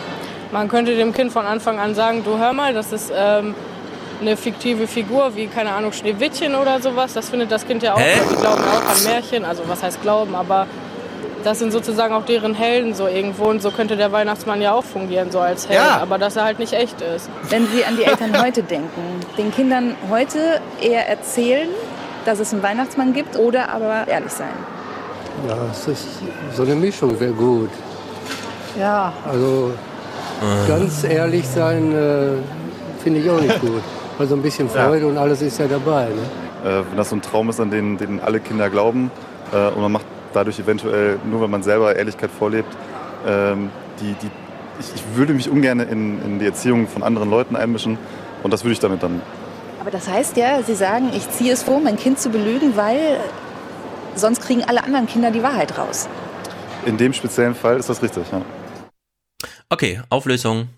Man 0.51 0.67
könnte 0.67 0.95
dem 0.95 1.13
Kind 1.13 1.31
von 1.31 1.45
Anfang 1.45 1.79
an 1.79 1.95
sagen, 1.95 2.23
du 2.23 2.37
hör 2.37 2.51
mal, 2.51 2.73
das 2.73 2.91
ist 2.91 3.11
ähm, 3.15 3.55
eine 4.19 4.37
fiktive 4.37 4.87
Figur, 4.87 5.35
wie, 5.35 5.47
keine 5.47 5.71
Ahnung, 5.71 5.93
Schneewittchen 5.93 6.55
oder 6.55 6.81
sowas. 6.81 7.13
Das 7.13 7.29
findet 7.29 7.51
das 7.51 7.65
Kind 7.65 7.83
ja 7.83 7.93
auch. 7.93 7.99
Hä? 7.99 8.19
Die 8.29 8.35
glauben 8.35 8.61
auch 8.63 8.89
an 8.89 9.03
Märchen. 9.03 9.45
Also 9.45 9.63
was 9.67 9.81
heißt 9.81 10.01
glauben, 10.01 10.35
aber 10.35 10.67
das 11.43 11.59
sind 11.59 11.71
sozusagen 11.71 12.13
auch 12.13 12.25
deren 12.25 12.53
Helden 12.53 12.93
so 12.93 13.07
irgendwo. 13.07 13.45
Und 13.45 13.61
so 13.61 13.71
könnte 13.71 13.97
der 13.97 14.11
Weihnachtsmann 14.11 14.61
ja 14.61 14.73
auch 14.73 14.83
fungieren, 14.83 15.31
so 15.31 15.39
als 15.39 15.67
Held. 15.67 15.79
Ja. 15.79 15.97
Aber 16.01 16.17
dass 16.17 16.35
er 16.35 16.43
halt 16.43 16.59
nicht 16.59 16.73
echt 16.73 17.01
ist. 17.01 17.29
Wenn 17.49 17.67
Sie 17.67 17.83
an 17.83 17.97
die 17.97 18.03
Eltern 18.03 18.39
heute 18.43 18.63
denken, 18.63 19.21
den 19.37 19.51
Kindern 19.51 19.95
heute 20.09 20.61
eher 20.81 21.07
erzählen, 21.07 21.69
dass 22.25 22.39
es 22.39 22.53
einen 22.53 22.63
Weihnachtsmann 22.63 23.13
gibt 23.13 23.35
oder 23.37 23.69
aber 23.69 24.07
ehrlich 24.07 24.31
sein? 24.31 24.53
Ja, 25.47 25.57
es 25.71 25.87
ist 25.87 26.07
so 26.53 26.63
eine 26.63 26.75
Mischung 26.75 27.19
wäre 27.19 27.31
gut. 27.33 27.69
ja, 28.77 29.11
Also 29.29 29.71
ganz 30.67 31.03
ehrlich 31.03 31.47
sein 31.47 31.93
äh, 31.93 33.01
finde 33.03 33.19
ich 33.19 33.29
auch 33.29 33.41
nicht 33.41 33.59
gut. 33.67 33.81
Also 34.19 34.35
ein 34.35 34.41
bisschen 34.41 34.69
Freude 34.69 35.07
und 35.07 35.17
alles 35.17 35.41
ist 35.41 35.57
ja 35.59 35.67
dabei. 35.67 36.05
Ne? 36.09 36.69
Äh, 36.69 36.83
wenn 36.89 36.97
das 36.97 37.09
so 37.09 37.15
ein 37.15 37.21
Traum 37.21 37.49
ist, 37.49 37.59
an 37.59 37.71
den, 37.71 37.97
den 37.97 38.19
alle 38.19 38.39
Kinder 38.39 38.69
glauben 38.69 39.09
äh, 39.51 39.67
und 39.69 39.81
man 39.81 39.91
macht 39.91 40.05
dadurch 40.33 40.59
eventuell, 40.59 41.17
nur 41.29 41.41
wenn 41.41 41.49
man 41.49 41.63
selber 41.63 41.95
Ehrlichkeit 41.95 42.29
vorlebt, 42.29 42.69
ähm, 43.27 43.69
die, 43.99 44.13
die, 44.21 44.29
ich, 44.79 44.93
ich 44.95 45.03
würde 45.15 45.33
mich 45.33 45.49
ungern 45.49 45.79
in, 45.79 46.21
in 46.23 46.39
die 46.39 46.45
Erziehung 46.45 46.87
von 46.87 47.03
anderen 47.03 47.29
Leuten 47.29 47.55
einmischen 47.55 47.97
und 48.43 48.51
das 48.53 48.63
würde 48.63 48.73
ich 48.73 48.79
damit 48.79 49.01
dann 49.01 49.21
Aber 49.81 49.89
das 49.89 50.07
heißt 50.07 50.37
ja, 50.37 50.61
Sie 50.61 50.75
sagen, 50.75 51.11
ich 51.11 51.27
ziehe 51.31 51.51
es 51.51 51.63
vor, 51.63 51.79
mein 51.79 51.97
Kind 51.97 52.19
zu 52.19 52.29
belügen, 52.29 52.77
weil 52.77 53.19
sonst 54.13 54.39
kriegen 54.39 54.63
alle 54.63 54.83
anderen 54.83 55.07
Kinder 55.07 55.31
die 55.31 55.41
Wahrheit 55.41 55.75
raus. 55.75 56.07
in 56.85 56.97
dem 56.97 57.13
speziellen 57.13 57.55
Fall 57.55 57.79
ist 57.79 57.89
das 57.89 58.03
richtig. 58.03 58.23
Ja. 58.31 58.45
Okay, 59.69 59.99
Auflösung. 60.09 60.69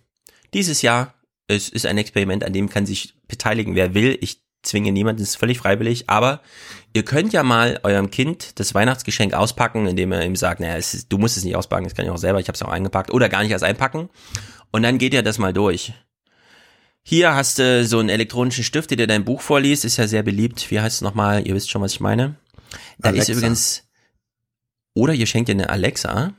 Dieses 0.53 0.82
Jahr 0.82 1.14
es 1.48 1.67
ist 1.67 1.85
ein 1.85 1.98
Experiment, 1.98 2.45
an 2.45 2.53
dem 2.53 2.69
kann 2.69 2.85
sich 2.85 3.15
beteiligen, 3.27 3.75
wer 3.75 3.93
will. 3.93 4.17
Ich 4.22 4.41
zwinge 4.61 4.93
niemanden, 4.93 5.22
es 5.22 5.32
ist 5.32 5.35
völlig 5.35 5.57
freiwillig. 5.57 6.09
Aber 6.09 6.40
ihr 6.93 7.03
könnt 7.03 7.33
ja 7.33 7.43
mal 7.43 7.82
eurem 7.83 8.09
Kind 8.09 8.57
das 8.59 8.73
Weihnachtsgeschenk 8.73 9.33
auspacken, 9.33 9.85
indem 9.85 10.14
ihr 10.14 10.23
ihm 10.23 10.38
sagt, 10.38 10.61
naja, 10.61 10.77
es 10.77 10.93
ist, 10.93 11.11
du 11.11 11.17
musst 11.17 11.35
es 11.35 11.43
nicht 11.43 11.57
auspacken, 11.57 11.83
das 11.83 11.95
kann 11.95 12.06
ich 12.06 12.11
auch 12.11 12.17
selber, 12.17 12.40
ich 12.40 12.48
habe 12.48 12.56
es 12.56 12.64
auch 12.64 12.69
eingepackt. 12.69 13.11
Oder 13.11 13.27
gar 13.27 13.43
nicht 13.43 13.51
erst 13.51 13.65
einpacken. 13.65 14.09
Und 14.72 14.83
dann 14.83 14.98
geht 14.98 15.14
ihr 15.14 15.23
das 15.23 15.38
mal 15.38 15.51
durch. 15.51 15.93
Hier 17.03 17.35
hast 17.35 17.59
du 17.59 17.85
so 17.85 17.99
einen 17.99 18.09
elektronischen 18.09 18.64
Stift, 18.64 18.90
der 18.90 18.98
dir 18.98 19.07
dein 19.07 19.25
Buch 19.25 19.41
vorliest, 19.41 19.83
ist 19.83 19.98
ja 19.98 20.07
sehr 20.07 20.23
beliebt. 20.23 20.72
Wie 20.72 20.80
heißt 20.80 20.95
es 20.95 21.01
nochmal? 21.01 21.45
Ihr 21.45 21.53
wisst 21.53 21.69
schon, 21.69 21.82
was 21.82 21.93
ich 21.93 21.99
meine. 21.99 22.35
Da 22.98 23.09
ist 23.09 23.15
Alexa. 23.15 23.33
übrigens, 23.33 23.83
oder 24.93 25.14
ihr 25.14 25.25
schenkt 25.25 25.49
dir 25.49 25.53
eine 25.53 25.69
Alexa 25.69 26.33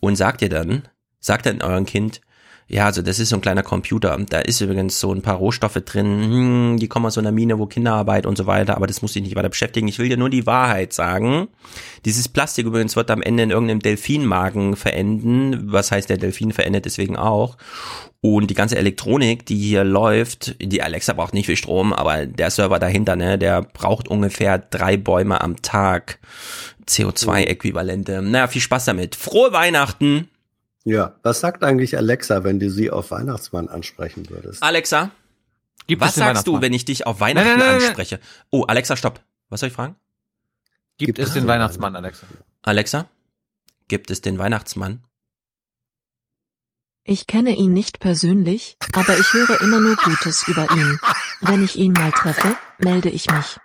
und 0.00 0.16
sagt 0.16 0.42
ihr 0.42 0.50
dann, 0.50 0.82
sagt 1.20 1.46
dann 1.46 1.62
eurem 1.62 1.86
Kind, 1.86 2.20
ja, 2.70 2.86
also 2.86 3.02
das 3.02 3.18
ist 3.18 3.30
so 3.30 3.36
ein 3.36 3.40
kleiner 3.40 3.64
Computer. 3.64 4.16
Da 4.28 4.38
ist 4.38 4.60
übrigens 4.60 5.00
so 5.00 5.12
ein 5.12 5.22
paar 5.22 5.36
Rohstoffe 5.36 5.80
drin, 5.84 6.06
hm, 6.06 6.76
die 6.78 6.86
kommen 6.86 7.06
aus 7.06 7.14
so 7.14 7.20
einer 7.20 7.32
Mine, 7.32 7.58
wo 7.58 7.66
Kinderarbeit 7.66 8.26
und 8.26 8.38
so 8.38 8.46
weiter, 8.46 8.76
aber 8.76 8.86
das 8.86 9.02
muss 9.02 9.12
dich 9.12 9.22
nicht 9.22 9.34
weiter 9.34 9.48
beschäftigen. 9.48 9.88
Ich 9.88 9.98
will 9.98 10.08
dir 10.08 10.16
nur 10.16 10.30
die 10.30 10.46
Wahrheit 10.46 10.92
sagen. 10.92 11.48
Dieses 12.04 12.28
Plastik 12.28 12.66
übrigens 12.66 12.94
wird 12.94 13.10
am 13.10 13.22
Ende 13.22 13.42
in 13.42 13.50
irgendeinem 13.50 13.80
Delfinmagen 13.80 14.76
verenden. 14.76 15.72
Was 15.72 15.90
heißt, 15.90 16.08
der 16.08 16.18
Delfin 16.18 16.52
verendet 16.52 16.84
deswegen 16.84 17.16
auch. 17.16 17.56
Und 18.20 18.50
die 18.50 18.54
ganze 18.54 18.76
Elektronik, 18.76 19.46
die 19.46 19.56
hier 19.56 19.82
läuft, 19.82 20.54
die 20.62 20.82
Alexa 20.82 21.14
braucht 21.14 21.34
nicht 21.34 21.46
viel 21.46 21.56
Strom, 21.56 21.92
aber 21.92 22.26
der 22.26 22.50
Server 22.50 22.78
dahinter, 22.78 23.16
ne, 23.16 23.36
der 23.36 23.62
braucht 23.62 24.06
ungefähr 24.06 24.58
drei 24.58 24.96
Bäume 24.96 25.40
am 25.40 25.60
Tag. 25.60 26.20
CO2-Äquivalente. 26.86 28.20
Naja, 28.20 28.48
viel 28.48 28.60
Spaß 28.60 28.84
damit. 28.84 29.16
Frohe 29.16 29.52
Weihnachten! 29.52 30.28
Ja, 30.90 31.14
was 31.22 31.40
sagt 31.40 31.62
eigentlich 31.62 31.96
Alexa, 31.96 32.42
wenn 32.42 32.58
du 32.58 32.68
sie 32.70 32.90
auf 32.90 33.10
Weihnachtsmann 33.10 33.68
ansprechen 33.68 34.28
würdest? 34.28 34.62
Alexa, 34.62 35.12
Gibt 35.86 36.02
was 36.02 36.10
es 36.10 36.14
den 36.16 36.24
sagst 36.24 36.46
du, 36.46 36.60
wenn 36.60 36.72
ich 36.72 36.84
dich 36.84 37.06
auf 37.06 37.20
Weihnachten 37.20 37.48
Nein, 37.48 37.58
nein, 37.58 37.76
nein, 37.76 37.84
anspreche? 37.84 38.20
Oh, 38.50 38.64
Alexa, 38.64 38.96
stopp. 38.96 39.20
Was 39.48 39.60
soll 39.60 39.68
ich 39.68 39.72
fragen? 39.74 39.96
Gibt, 40.98 41.18
es 41.18 41.32
den 41.32 41.46
Weihnachtsmann, 41.46 41.96
Alexa? 41.96 42.26
Alexa, 42.62 43.08
gibt 43.88 44.10
es 44.10 44.20
den 44.20 44.38
Weihnachtsmann? 44.38 45.02
Ich 47.04 47.26
kenne 47.26 47.56
ihn 47.56 47.72
nicht 47.72 48.00
persönlich, 48.00 48.76
aber 48.92 49.18
ich 49.18 49.32
höre 49.32 49.60
immer 49.62 49.80
nur 49.80 49.96
Gutes 49.96 50.46
über 50.46 50.70
ihn. 50.70 50.98
Wenn 51.40 51.64
ich 51.64 51.76
ihn 51.76 51.92
mal 51.92 52.12
treffe, 52.12 52.56
melde 52.78 53.08
ich 53.08 53.30
mich. 53.30 53.56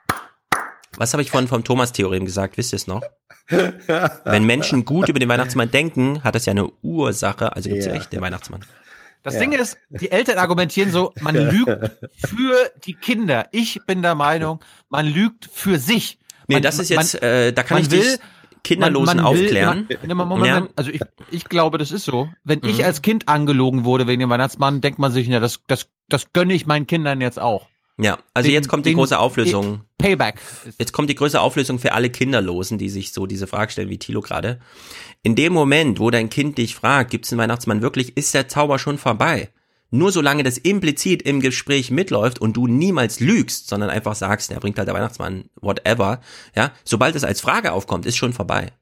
Was 0.98 1.14
habe 1.14 1.22
ich 1.24 1.32
vorhin 1.32 1.48
vom 1.48 1.64
Thomas-Theorem 1.64 2.25
gesagt? 2.25 2.57
Wisst 2.57 2.74
ihr 2.74 2.77
es 2.77 2.88
noch? 2.88 3.01
Wenn 3.48 4.45
Menschen 4.45 4.85
gut 4.85 5.09
über 5.09 5.19
den 5.19 5.30
Weihnachtsmann 5.30 5.69
denken, 5.72 6.24
hat 6.24 6.35
das 6.35 6.45
ja 6.45 6.51
eine 6.51 6.69
Ursache, 6.82 7.56
also 7.56 7.69
gibt 7.69 7.82
es 7.82 7.85
ja. 7.88 7.93
Echt 7.93 8.11
den 8.14 8.22
Weihnachtsmann. 8.22 8.61
Das 9.24 9.33
Ja. 9.35 9.40
Ding 9.41 9.53
ist, 9.53 9.77
die 9.90 10.11
Eltern 10.11 10.38
argumentieren 10.38 10.91
so, 10.91 11.11
man 11.19 11.35
lügt 11.35 11.91
für 12.27 12.72
die 12.85 12.93
Kinder. 12.93 13.48
Ich 13.51 13.80
bin 13.88 14.01
der 14.03 14.14
Meinung, 14.15 14.59
man 14.90 15.07
lügt 15.07 15.49
für 15.51 15.80
sich. 15.80 16.19
Nee, 16.48 16.56
man, 16.56 16.64
das 16.64 16.77
ist 16.80 16.90
jetzt, 16.90 17.22
man, 17.22 17.24
äh, 17.30 17.51
da 17.53 17.64
kann 17.64 17.75
man 17.75 17.82
ich 17.83 17.90
dich 17.90 18.01
will- 18.03 18.19
Kinderlosen 18.64 19.17
man- 19.17 19.24
man 19.25 19.33
will- 19.35 19.43
aufklären. 19.45 19.88
Man, 19.99 20.07
ne, 20.07 20.15
Moment, 20.15 20.48
Ja. 20.48 20.67
Also 20.75 20.91
ich, 20.91 21.01
ich 21.32 21.45
glaube, 21.45 21.77
das 21.80 21.91
ist 21.91 22.06
so. 22.06 22.30
Wenn 22.43 22.59
Mhm. 22.59 22.69
ich 22.69 22.85
als 22.85 23.01
Kind 23.01 23.27
angelogen 23.27 23.83
wurde 23.83 24.07
wegen 24.07 24.19
dem 24.19 24.30
Weihnachtsmann, 24.30 24.82
denkt 24.82 24.98
man 24.99 25.11
sich, 25.11 25.27
ja, 25.27 25.40
das, 25.40 25.59
das, 25.67 25.88
das 26.07 26.32
gönne 26.33 26.53
ich 26.53 26.65
meinen 26.67 26.85
Kindern 26.88 27.19
jetzt 27.22 27.40
auch. 27.40 27.67
Ja, 27.98 28.19
also 28.33 28.48
Den- 28.48 28.53
jetzt 28.53 28.67
kommt 28.67 28.85
die 28.85 28.90
den- 28.91 28.98
große 28.98 29.17
Auflösung. 29.17 29.82
Payback. 29.98 30.35
Jetzt 30.77 30.91
kommt 30.91 31.09
die 31.09 31.15
größte 31.15 31.40
Auflösung 31.40 31.80
für 31.80 31.93
alle 31.93 32.09
Kinderlosen, 32.09 32.77
die 32.77 32.90
sich 32.90 33.14
so 33.14 33.25
diese 33.25 33.48
Frage 33.48 33.72
stellen 33.72 33.90
wie 33.90 33.98
Thilo 33.98 34.22
gerade. 34.22 34.59
In 35.24 35.35
dem 35.35 35.53
Moment, 35.53 35.99
wo 35.99 36.11
dein 36.11 36.30
Kind 36.30 36.57
dich 36.57 36.75
fragt, 36.75 37.09
gibt 37.11 37.25
es 37.25 37.30
den 37.30 37.40
Weihnachtsmann 37.40 37.82
wirklich, 37.82 38.17
ist 38.17 38.33
der 38.33 38.48
Zauber 38.49 38.80
schon 38.80 38.98
vorbei. 38.98 39.49
Nur 39.91 40.11
solange 40.11 40.43
das 40.43 40.57
implizit 40.57 41.22
im 41.22 41.40
Gespräch 41.40 41.90
mitläuft 41.90 42.40
und 42.40 42.57
du 42.57 42.67
niemals 42.67 43.22
lügst, 43.22 43.69
sondern 43.69 43.90
einfach 43.90 44.15
sagst, 44.15 44.51
der 44.51 44.59
bringt 44.59 44.77
halt 44.77 44.88
der 44.90 44.95
Weihnachtsmann, 44.95 45.49
whatever, 45.61 46.19
ja, 46.56 46.74
sobald 46.83 47.15
es 47.15 47.24
als 47.24 47.40
Frage 47.40 47.72
aufkommt, 47.72 48.06
ist 48.06 48.17
schon 48.17 48.33
vorbei. 48.33 48.74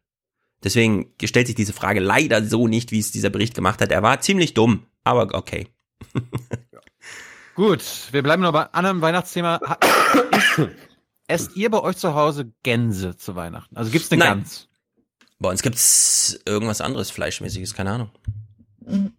Deswegen 0.63 1.13
stellt 1.23 1.47
sich 1.47 1.55
diese 1.57 1.73
Frage 1.73 1.99
leider 1.99 2.43
so 2.43 2.67
nicht, 2.67 2.91
wie 2.91 2.99
es 2.99 3.11
dieser 3.11 3.29
Bericht 3.29 3.53
gemacht 3.53 3.81
hat. 3.81 3.91
Er 3.91 4.01
war 4.01 4.21
ziemlich 4.21 4.53
dumm, 4.55 4.87
aber 5.03 5.37
okay. 5.37 5.67
Gut, 7.55 7.83
wir 8.11 8.23
bleiben 8.23 8.41
noch 8.41 8.51
bei 8.51 8.65
anderem 8.73 9.01
Weihnachtsthema. 9.01 9.59
Esst 11.27 11.55
ihr 11.55 11.69
bei 11.69 11.81
euch 11.81 11.97
zu 11.97 12.15
Hause 12.15 12.51
Gänse 12.63 13.15
zu 13.15 13.35
Weihnachten? 13.35 13.75
Also 13.77 13.91
gibt's 13.91 14.11
eine 14.11 14.19
Nein. 14.23 14.37
Gans? 14.39 14.67
Bei 15.39 15.49
uns 15.49 15.61
gibt's 15.61 16.39
irgendwas 16.45 16.81
anderes 16.81 17.11
Fleischmäßiges, 17.11 17.73
keine 17.73 17.91
Ahnung. 17.91 18.09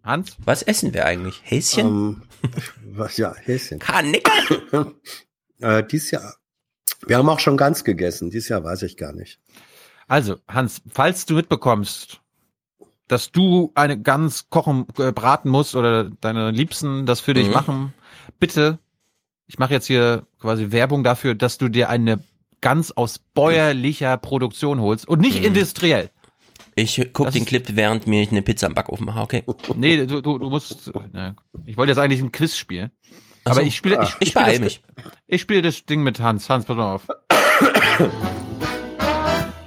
Hans? 0.03 0.37
Was 0.45 0.63
essen 0.63 0.93
wir 0.93 1.07
eigentlich? 1.07 1.41
Häschen? 1.45 1.87
Ähm, 1.87 2.23
was, 2.97 3.17
ja, 3.17 3.35
Häschen. 3.35 3.79
Karnickel? 3.79 4.33
äh, 5.61 5.83
dies 5.85 6.11
Jahr. 6.11 6.35
Wir 7.07 7.19
haben 7.19 7.29
auch 7.29 7.41
schon 7.41 7.57
ganz 7.57 7.85
gegessen. 7.85 8.31
Dieses 8.31 8.49
Jahr 8.49 8.65
weiß 8.65 8.83
ich 8.83 8.97
gar 8.97 9.13
nicht. 9.13 9.39
Also, 10.07 10.37
Hans, 10.49 10.83
falls 10.91 11.25
du 11.25 11.35
mitbekommst, 11.35 12.21
dass 13.09 13.31
du 13.33 13.73
eine 13.75 14.01
Gans 14.01 14.49
kochen, 14.51 14.87
äh, 14.99 15.13
braten 15.13 15.51
musst 15.51 15.75
oder 15.77 16.05
deine 16.21 16.51
Liebsten 16.51 17.07
das 17.07 17.21
für 17.21 17.33
dich 17.35 17.47
Mhm. 17.47 17.53
machen, 17.53 17.95
bitte, 18.39 18.79
ich 19.47 19.59
mache 19.59 19.73
jetzt 19.75 19.87
hier 19.87 20.27
quasi 20.41 20.71
Werbung 20.73 21.05
dafür, 21.05 21.35
dass 21.35 21.59
du 21.59 21.69
dir 21.69 21.89
eine 21.91 22.23
Gans 22.61 22.97
aus 22.97 23.19
bäuerlicher 23.19 24.17
Produktion 24.17 24.81
holst 24.81 25.07
und 25.09 25.21
nicht 25.21 25.41
Mhm. 25.41 25.47
industriell. 25.47 26.11
Ich 26.77 27.01
guck 27.13 27.27
Das 27.27 27.35
den 27.35 27.45
Clip, 27.45 27.65
während 27.77 28.07
mir 28.09 28.21
ich 28.23 28.31
eine 28.33 28.43
Pizza 28.43 28.67
im 28.67 28.75
Backofen 28.75 29.07
mache, 29.07 29.21
okay? 29.21 29.45
Nee, 29.77 30.07
du, 30.07 30.21
du, 30.23 30.39
du 30.39 30.51
musst. 30.51 30.91
Ne. 31.13 31.37
Ich 31.67 31.77
wollte 31.77 31.91
jetzt 31.93 31.99
eigentlich 31.99 32.21
ein 32.21 32.33
Quiz 32.33 32.57
spielen. 32.57 32.91
Ach 33.45 33.53
Aber 33.53 33.61
so. 33.61 33.67
ich 33.67 33.77
spiele. 33.77 34.03
Ich, 34.03 34.17
Ich 34.21 34.31
spiele 34.31 34.45
beeil 34.47 34.59
das- 34.59 34.65
mich. 34.65 34.83
Ich 35.29 35.41
spiele 35.43 35.63
das 35.63 35.85
Ding 35.85 36.03
mit 36.03 36.19
Hans. 36.21 36.49
Hans, 36.51 36.65
pass 36.65 36.77
mal 36.77 36.95
auf. 36.95 37.07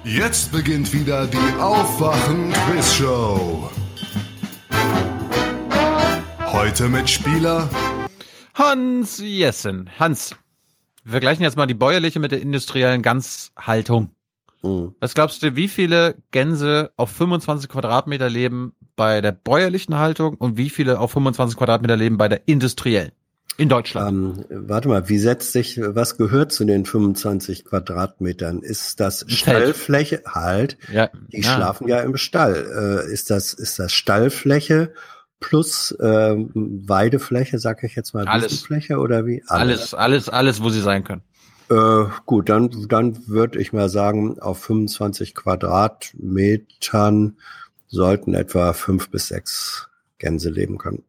Jetzt 0.04 0.52
beginnt 0.52 0.92
wieder 0.92 1.26
die 1.26 1.38
Aufwachen-Quiz-Show. 1.60 3.70
Heute 6.52 6.88
mit 6.88 7.08
Spieler 7.08 7.68
Hans 8.58 9.18
Jessen. 9.20 9.88
Hans, 10.00 10.34
wir 11.04 11.12
vergleichen 11.12 11.44
jetzt 11.44 11.56
mal 11.56 11.66
die 11.66 11.74
bäuerliche 11.74 12.18
mit 12.18 12.32
der 12.32 12.40
industriellen 12.42 13.02
Ganshaltung. 13.02 14.10
Mhm. 14.62 14.94
Was 14.98 15.14
glaubst 15.14 15.42
du, 15.44 15.54
wie 15.54 15.68
viele 15.68 16.16
Gänse 16.32 16.90
auf 16.96 17.10
25 17.10 17.68
Quadratmeter 17.70 18.28
leben 18.28 18.72
bei 18.96 19.20
der 19.20 19.30
bäuerlichen 19.30 19.96
Haltung 19.96 20.34
und 20.34 20.56
wie 20.56 20.70
viele 20.70 20.98
auf 20.98 21.12
25 21.12 21.56
Quadratmeter 21.56 21.96
leben 21.96 22.18
bei 22.18 22.28
der 22.28 22.42
industriellen? 22.48 23.12
In 23.58 23.68
Deutschland. 23.68 24.08
Ähm, 24.50 24.68
warte 24.68 24.88
mal, 24.88 25.08
wie 25.08 25.18
setzt 25.18 25.52
sich, 25.52 25.80
was 25.82 26.16
gehört 26.16 26.52
zu 26.52 26.64
den 26.64 26.84
25 26.84 27.64
Quadratmetern? 27.64 28.60
Ist 28.60 29.00
das 29.00 29.20
Feld. 29.20 29.32
Stallfläche? 29.32 30.22
Halt, 30.26 30.78
Ja. 30.92 31.10
die 31.32 31.40
Ja. 31.42 31.54
schlafen 31.54 31.88
ja 31.88 32.00
im 32.00 32.16
Stall. 32.16 33.04
Äh, 33.08 33.12
ist 33.12 33.30
das, 33.30 33.54
ist 33.54 33.78
das 33.80 33.92
Stallfläche 33.92 34.92
plus 35.40 35.96
ähm, 36.00 36.50
Weidefläche, 36.54 37.58
sag 37.58 37.84
ich 37.84 37.94
jetzt 37.94 38.14
mal, 38.14 38.26
Alles. 38.26 38.52
Wiesenfläche 38.52 38.98
oder 38.98 39.26
wie? 39.26 39.42
Alles, 39.46 39.94
alles, 39.94 40.28
alles, 40.28 40.62
wo 40.62 40.70
sie 40.70 40.80
sein 40.80 41.04
können. 41.04 41.22
Äh, 41.70 42.04
gut, 42.26 42.48
dann, 42.48 42.70
dann 42.88 43.28
würde 43.28 43.60
ich 43.60 43.72
mal 43.72 43.88
sagen, 43.88 44.40
auf 44.40 44.58
25 44.60 45.34
Quadratmetern 45.34 47.36
sollten 47.86 48.34
etwa 48.34 48.72
fünf 48.72 49.10
bis 49.10 49.28
sechs 49.28 49.88
Gänse 50.18 50.50
leben 50.50 50.78
können. 50.78 51.04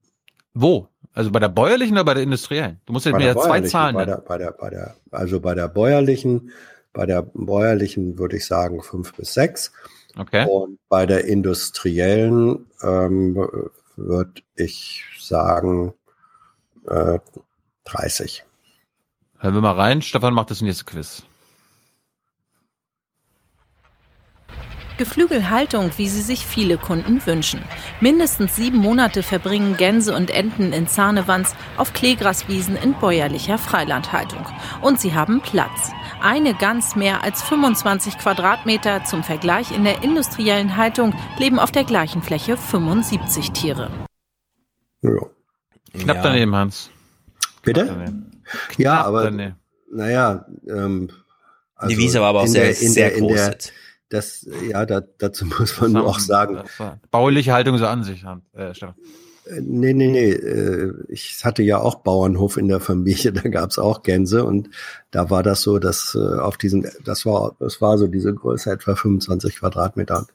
Wo? 0.54 0.88
Also 1.14 1.32
bei 1.32 1.40
der 1.40 1.50
bäuerlichen 1.50 1.96
oder 1.96 2.06
bei 2.06 2.14
der 2.14 2.24
industriellen? 2.24 2.80
Du 2.86 2.94
musst 2.94 3.06
jetzt 3.06 3.14
Bei 3.14 3.20
mir 3.20 3.34
der 3.34 3.36
ja 3.36 3.42
zwei 3.42 3.62
Zahlen 3.62 3.96
bei 3.96 4.06
der, 4.06 4.18
bei 4.18 4.38
der, 4.38 4.52
bei 4.52 4.70
der, 4.70 4.96
also 5.12 5.40
bei 5.40 5.56
der 5.56 5.68
bäuerlichen, 5.68 6.52
bei 6.94 7.06
der 7.06 7.22
bäuerlichen 7.22 8.18
würde 8.18 8.38
ich 8.38 8.46
sagen 8.46 8.82
fünf 8.82 9.14
bis 9.14 9.34
sechs. 9.34 9.72
Okay. 10.18 10.46
Und 10.46 10.80
bei 10.90 11.06
der 11.06 11.26
industriellen 11.26 12.66
ähm, 12.82 13.48
würde 14.08 14.42
ich 14.56 15.04
sagen 15.18 15.94
äh, 16.88 17.20
30. 17.86 18.44
Hören 19.38 19.54
wir 19.54 19.62
mal 19.62 19.76
rein. 19.76 20.02
Stefan 20.02 20.34
macht 20.34 20.52
das 20.52 20.62
nächste 20.62 20.86
Quiz. 20.86 21.24
Geflügelhaltung, 25.00 25.92
wie 25.98 26.10
sie 26.10 26.22
sich 26.22 26.46
viele 26.46 26.78
Kunden 26.78 27.26
wünschen. 27.26 27.62
Mindestens 28.02 28.56
sieben 28.58 28.78
Monate 28.78 29.24
verbringen 29.24 29.78
Gänse 29.78 30.14
und 30.14 30.30
Enten 30.30 30.74
in 30.74 30.88
Zahnewans 30.88 31.56
auf 31.78 31.94
Kleegraswiesen 31.94 32.76
in 32.76 32.94
bäuerlicher 32.94 33.58
Freilandhaltung. 33.58 34.46
Und 34.82 35.00
sie 35.00 35.14
haben 35.16 35.40
Platz. 35.42 35.92
Eine 36.22 36.54
Gans 36.54 36.98
mehr 36.98 37.24
als 37.24 37.42
25 37.42 38.18
Quadratmeter. 38.18 39.06
Zum 39.06 39.24
Vergleich 39.24 39.72
in 39.72 39.86
der 39.86 40.04
industriellen 40.04 40.76
Haltung 40.76 41.16
leben 41.40 41.60
auf 41.60 41.72
der 41.72 41.86
gleichen 41.86 42.22
Fläche 42.22 42.58
75 42.58 43.52
Tiere. 43.52 43.90
Ja. 45.02 45.12
Knapp 45.98 46.18
Ja. 46.18 46.24
daneben, 46.24 46.54
Hans. 46.56 46.90
Bitte? 47.64 47.86
Knapp 47.86 47.98
daneben. 48.00 48.44
Ja, 48.78 49.02
aber 49.06 49.24
daneben. 49.24 49.56
naja, 49.92 50.46
ähm, 50.68 51.10
Die 51.88 51.98
Wiese 51.98 52.20
war 52.20 52.28
aber 52.32 52.42
auch 52.42 52.48
sehr, 52.48 52.66
der- 52.66 52.74
sehr 52.76 53.12
groß 53.12 53.34
der- 53.36 53.46
jetzt. 53.52 53.72
Das, 54.10 54.48
ja, 54.68 54.86
da, 54.86 55.02
dazu 55.02 55.46
muss 55.60 55.80
man 55.80 55.94
nur 55.94 56.06
auch 56.08 56.20
sagen, 56.20 56.56
Das 56.56 56.80
war 56.80 57.00
bauliche 57.12 57.54
Haltung 57.54 57.78
so 57.78 57.86
an 57.86 58.04
sich, 58.04 58.24
Hans. 58.24 58.44
Äh, 58.54 58.74
Stefan. 58.74 58.96
äh, 59.46 59.62
nee, 59.62 59.94
nee, 59.94 60.08
nee, 60.08 60.32
äh, 60.32 60.94
ich 61.08 61.44
hatte 61.44 61.64
ja 61.64 61.80
auch 61.80 61.96
Bauernhof 61.96 62.58
in 62.58 62.68
der 62.68 62.80
Familie, 62.80 63.32
da 63.34 63.48
gab's 63.50 63.80
auch 63.80 64.04
Gänse 64.04 64.44
und 64.46 64.70
da 65.12 65.30
war 65.30 65.44
das 65.44 65.62
so, 65.62 65.80
dass 65.80 66.16
äh, 66.16 66.40
auf 66.40 66.58
diesen, 66.58 66.88
das 67.04 67.26
war, 67.26 67.56
das 67.60 67.82
war 67.82 67.98
so 67.98 68.08
diese 68.08 68.34
Größe 68.34 68.72
etwa 68.72 68.96
25 68.96 69.58
Quadratmeter 69.60 70.20
und 70.20 70.32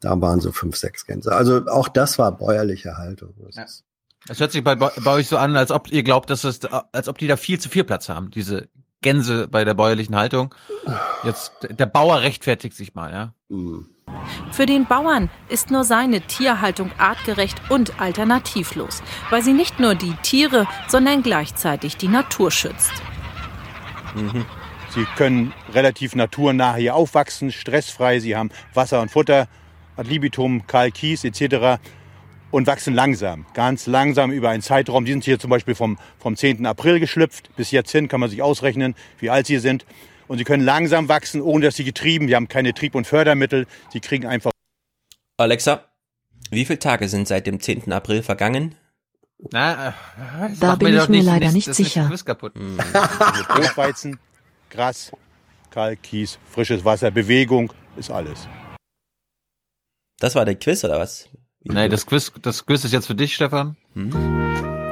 da 0.00 0.20
waren 0.20 0.40
so 0.40 0.52
fünf, 0.52 0.76
sechs 0.76 1.06
Gänse. 1.06 1.34
Also 1.34 1.66
auch 1.66 1.88
das 1.88 2.18
war 2.18 2.36
bäuerliche 2.36 2.98
Haltung. 2.98 3.34
Das 3.46 3.56
Ja. 3.56 3.64
Es 4.28 4.40
hört 4.40 4.52
sich 4.52 4.64
bei, 4.64 4.74
bei 4.74 5.12
euch 5.12 5.28
so 5.28 5.36
an, 5.36 5.54
als 5.54 5.70
ob 5.70 5.92
ihr 5.92 6.02
glaubt, 6.02 6.30
dass 6.30 6.44
es, 6.44 6.60
als 6.64 7.08
ob 7.08 7.18
die 7.18 7.26
da 7.26 7.36
viel 7.36 7.60
zu 7.60 7.68
viel 7.68 7.84
Platz 7.84 8.08
haben, 8.08 8.30
diese 8.30 8.68
Gänse 9.04 9.46
bei 9.48 9.64
der 9.64 9.74
bäuerlichen 9.74 10.16
Haltung. 10.16 10.54
Jetzt, 11.22 11.52
der 11.68 11.86
Bauer 11.86 12.22
rechtfertigt 12.22 12.74
sich 12.74 12.94
mal, 12.94 13.12
ja. 13.12 13.34
Für 14.50 14.66
den 14.66 14.86
Bauern 14.86 15.30
ist 15.48 15.70
nur 15.70 15.84
seine 15.84 16.22
Tierhaltung 16.22 16.90
artgerecht 16.98 17.60
und 17.68 18.00
alternativlos, 18.00 19.02
weil 19.30 19.42
sie 19.42 19.52
nicht 19.52 19.78
nur 19.78 19.94
die 19.94 20.14
Tiere, 20.22 20.66
sondern 20.88 21.22
gleichzeitig 21.22 21.98
die 21.98 22.08
Natur 22.08 22.50
schützt. 22.50 22.92
Mhm. 24.14 24.46
Sie 24.88 25.04
können 25.16 25.52
relativ 25.72 26.14
naturnah 26.14 26.76
hier 26.76 26.94
aufwachsen, 26.94 27.52
stressfrei. 27.52 28.20
Sie 28.20 28.36
haben 28.36 28.50
Wasser 28.72 29.02
und 29.02 29.10
Futter, 29.10 29.48
ad 29.96 30.08
libitum, 30.08 30.66
Kalkis 30.66 31.24
etc. 31.24 31.78
und 32.54 32.68
wachsen 32.68 32.94
langsam, 32.94 33.46
ganz 33.52 33.88
langsam 33.88 34.30
über 34.30 34.50
einen 34.50 34.62
Zeitraum. 34.62 35.04
Die 35.04 35.10
sind 35.10 35.24
hier 35.24 35.40
zum 35.40 35.50
Beispiel 35.50 35.74
vom, 35.74 35.98
vom 36.20 36.36
10. 36.36 36.66
April 36.66 37.00
geschlüpft. 37.00 37.50
Bis 37.56 37.72
jetzt 37.72 37.90
hin 37.90 38.06
kann 38.06 38.20
man 38.20 38.30
sich 38.30 38.42
ausrechnen, 38.42 38.94
wie 39.18 39.28
alt 39.28 39.48
sie 39.48 39.58
sind. 39.58 39.84
Und 40.28 40.38
sie 40.38 40.44
können 40.44 40.62
langsam 40.62 41.08
wachsen, 41.08 41.42
ohne 41.42 41.64
dass 41.64 41.74
sie 41.74 41.82
getrieben. 41.82 42.28
Wir 42.28 42.36
haben 42.36 42.46
keine 42.46 42.72
Trieb- 42.72 42.94
und 42.94 43.08
Fördermittel. 43.08 43.66
Sie 43.92 43.98
kriegen 43.98 44.24
einfach 44.26 44.52
Alexa, 45.36 45.84
Wie 46.52 46.64
viele 46.64 46.78
Tage 46.78 47.08
sind 47.08 47.26
seit 47.26 47.48
dem 47.48 47.58
10. 47.58 47.90
April 47.92 48.22
vergangen? 48.22 48.76
Na, 49.50 49.88
äh, 49.88 49.92
Da 50.60 50.76
bin 50.76 50.96
ich 50.96 51.08
mir 51.08 51.24
leider 51.24 51.50
nicht 51.50 51.74
sicher. 51.74 52.08
kaputt. 52.24 52.54
Hm. 52.54 52.76
Brotweizen, 53.48 54.20
Gras, 54.70 55.10
Kalk, 55.70 56.04
Kies, 56.04 56.38
frisches 56.52 56.84
Wasser, 56.84 57.10
Bewegung, 57.10 57.72
ist 57.96 58.12
alles. 58.12 58.46
Das 60.20 60.36
war 60.36 60.44
der 60.44 60.54
Quiz 60.54 60.84
oder 60.84 61.00
was? 61.00 61.28
Nee, 61.66 61.88
das 61.88 62.04
Quiz, 62.04 62.30
das 62.42 62.66
Quiz 62.66 62.84
ist 62.84 62.92
jetzt 62.92 63.06
für 63.06 63.14
dich, 63.14 63.34
Stefan. 63.34 63.74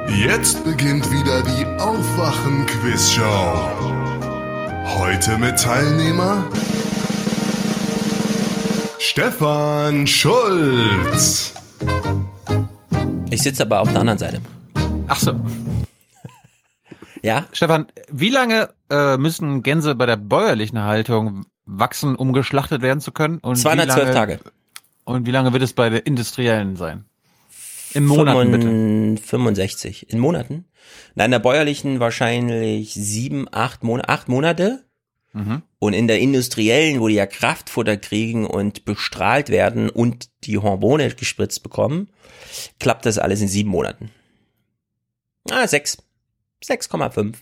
Jetzt 0.07 0.63
beginnt 0.63 1.09
wieder 1.11 1.43
die 1.43 1.65
Aufwachen-Quiz-Show. 1.79 3.21
Heute 4.97 5.37
mit 5.37 5.59
Teilnehmer 5.59 6.43
Stefan 8.97 10.07
Schulz. 10.07 11.53
Ich 13.29 13.43
sitze 13.43 13.61
aber 13.63 13.81
auf 13.81 13.91
der 13.91 14.01
anderen 14.01 14.17
Seite. 14.19 14.41
Ach 15.07 15.19
so. 15.19 15.33
Ja? 17.21 17.45
Stefan, 17.53 17.85
wie 18.11 18.31
lange 18.31 18.69
äh, 18.89 19.15
müssen 19.15 19.63
Gänse 19.63 19.95
bei 19.95 20.05
der 20.05 20.17
bäuerlichen 20.17 20.83
Haltung 20.83 21.45
wachsen, 21.65 22.15
um 22.15 22.33
geschlachtet 22.33 22.81
werden 22.81 22.99
zu 22.99 23.13
können? 23.13 23.37
Und 23.37 23.55
212 23.55 23.95
wie 23.95 24.01
lange, 24.01 24.13
Tage. 24.13 24.39
Und 25.05 25.25
wie 25.27 25.31
lange 25.31 25.53
wird 25.53 25.63
es 25.63 25.73
bei 25.73 25.89
der 25.89 26.05
industriellen 26.05 26.75
sein? 26.75 27.05
In 27.93 28.05
Monaten 28.05 28.51
bitte. 29.15 29.21
65. 29.27 30.09
In 30.09 30.19
Monaten? 30.19 30.65
Nein, 31.15 31.25
in 31.25 31.31
der 31.31 31.39
bäuerlichen 31.39 31.99
wahrscheinlich 31.99 32.93
sieben, 32.93 33.47
acht 33.51 33.83
Monate, 33.83 34.09
acht 34.09 34.29
Monate. 34.29 34.85
Mhm. 35.33 35.61
Und 35.79 35.93
in 35.93 36.07
der 36.07 36.19
industriellen, 36.19 36.99
wo 36.99 37.07
die 37.07 37.15
ja 37.15 37.25
Kraftfutter 37.25 37.97
kriegen 37.97 38.45
und 38.45 38.85
bestrahlt 38.85 39.49
werden 39.49 39.89
und 39.89 40.29
die 40.45 40.57
Hormone 40.57 41.09
gespritzt 41.15 41.63
bekommen, 41.63 42.09
klappt 42.79 43.05
das 43.05 43.17
alles 43.17 43.41
in 43.41 43.47
sieben 43.47 43.69
Monaten. 43.69 44.09
Ah, 45.51 45.67
sechs. 45.67 45.97
6,5. 46.63 47.35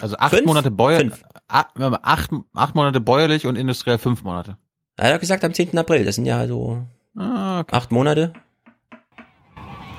Also 0.00 0.16
acht 0.16 0.34
Fünf? 0.34 0.46
Monate 0.46 0.70
bäuer, 0.70 0.98
Fünf. 1.00 1.22
a- 1.48 1.66
warte 1.74 1.90
mal, 1.90 2.00
acht, 2.02 2.30
acht 2.54 2.74
Monate 2.74 3.00
bäuerlich 3.00 3.46
und 3.46 3.56
industriell 3.56 3.98
fünf 3.98 4.22
Monate. 4.22 4.56
Er 4.96 5.14
hat 5.14 5.20
gesagt 5.20 5.44
am 5.44 5.54
10. 5.54 5.76
April, 5.78 6.04
das 6.04 6.16
sind 6.16 6.26
ja 6.26 6.46
so 6.46 6.82
Ah, 7.16 7.64
acht 7.70 7.90
Monate. 7.90 8.32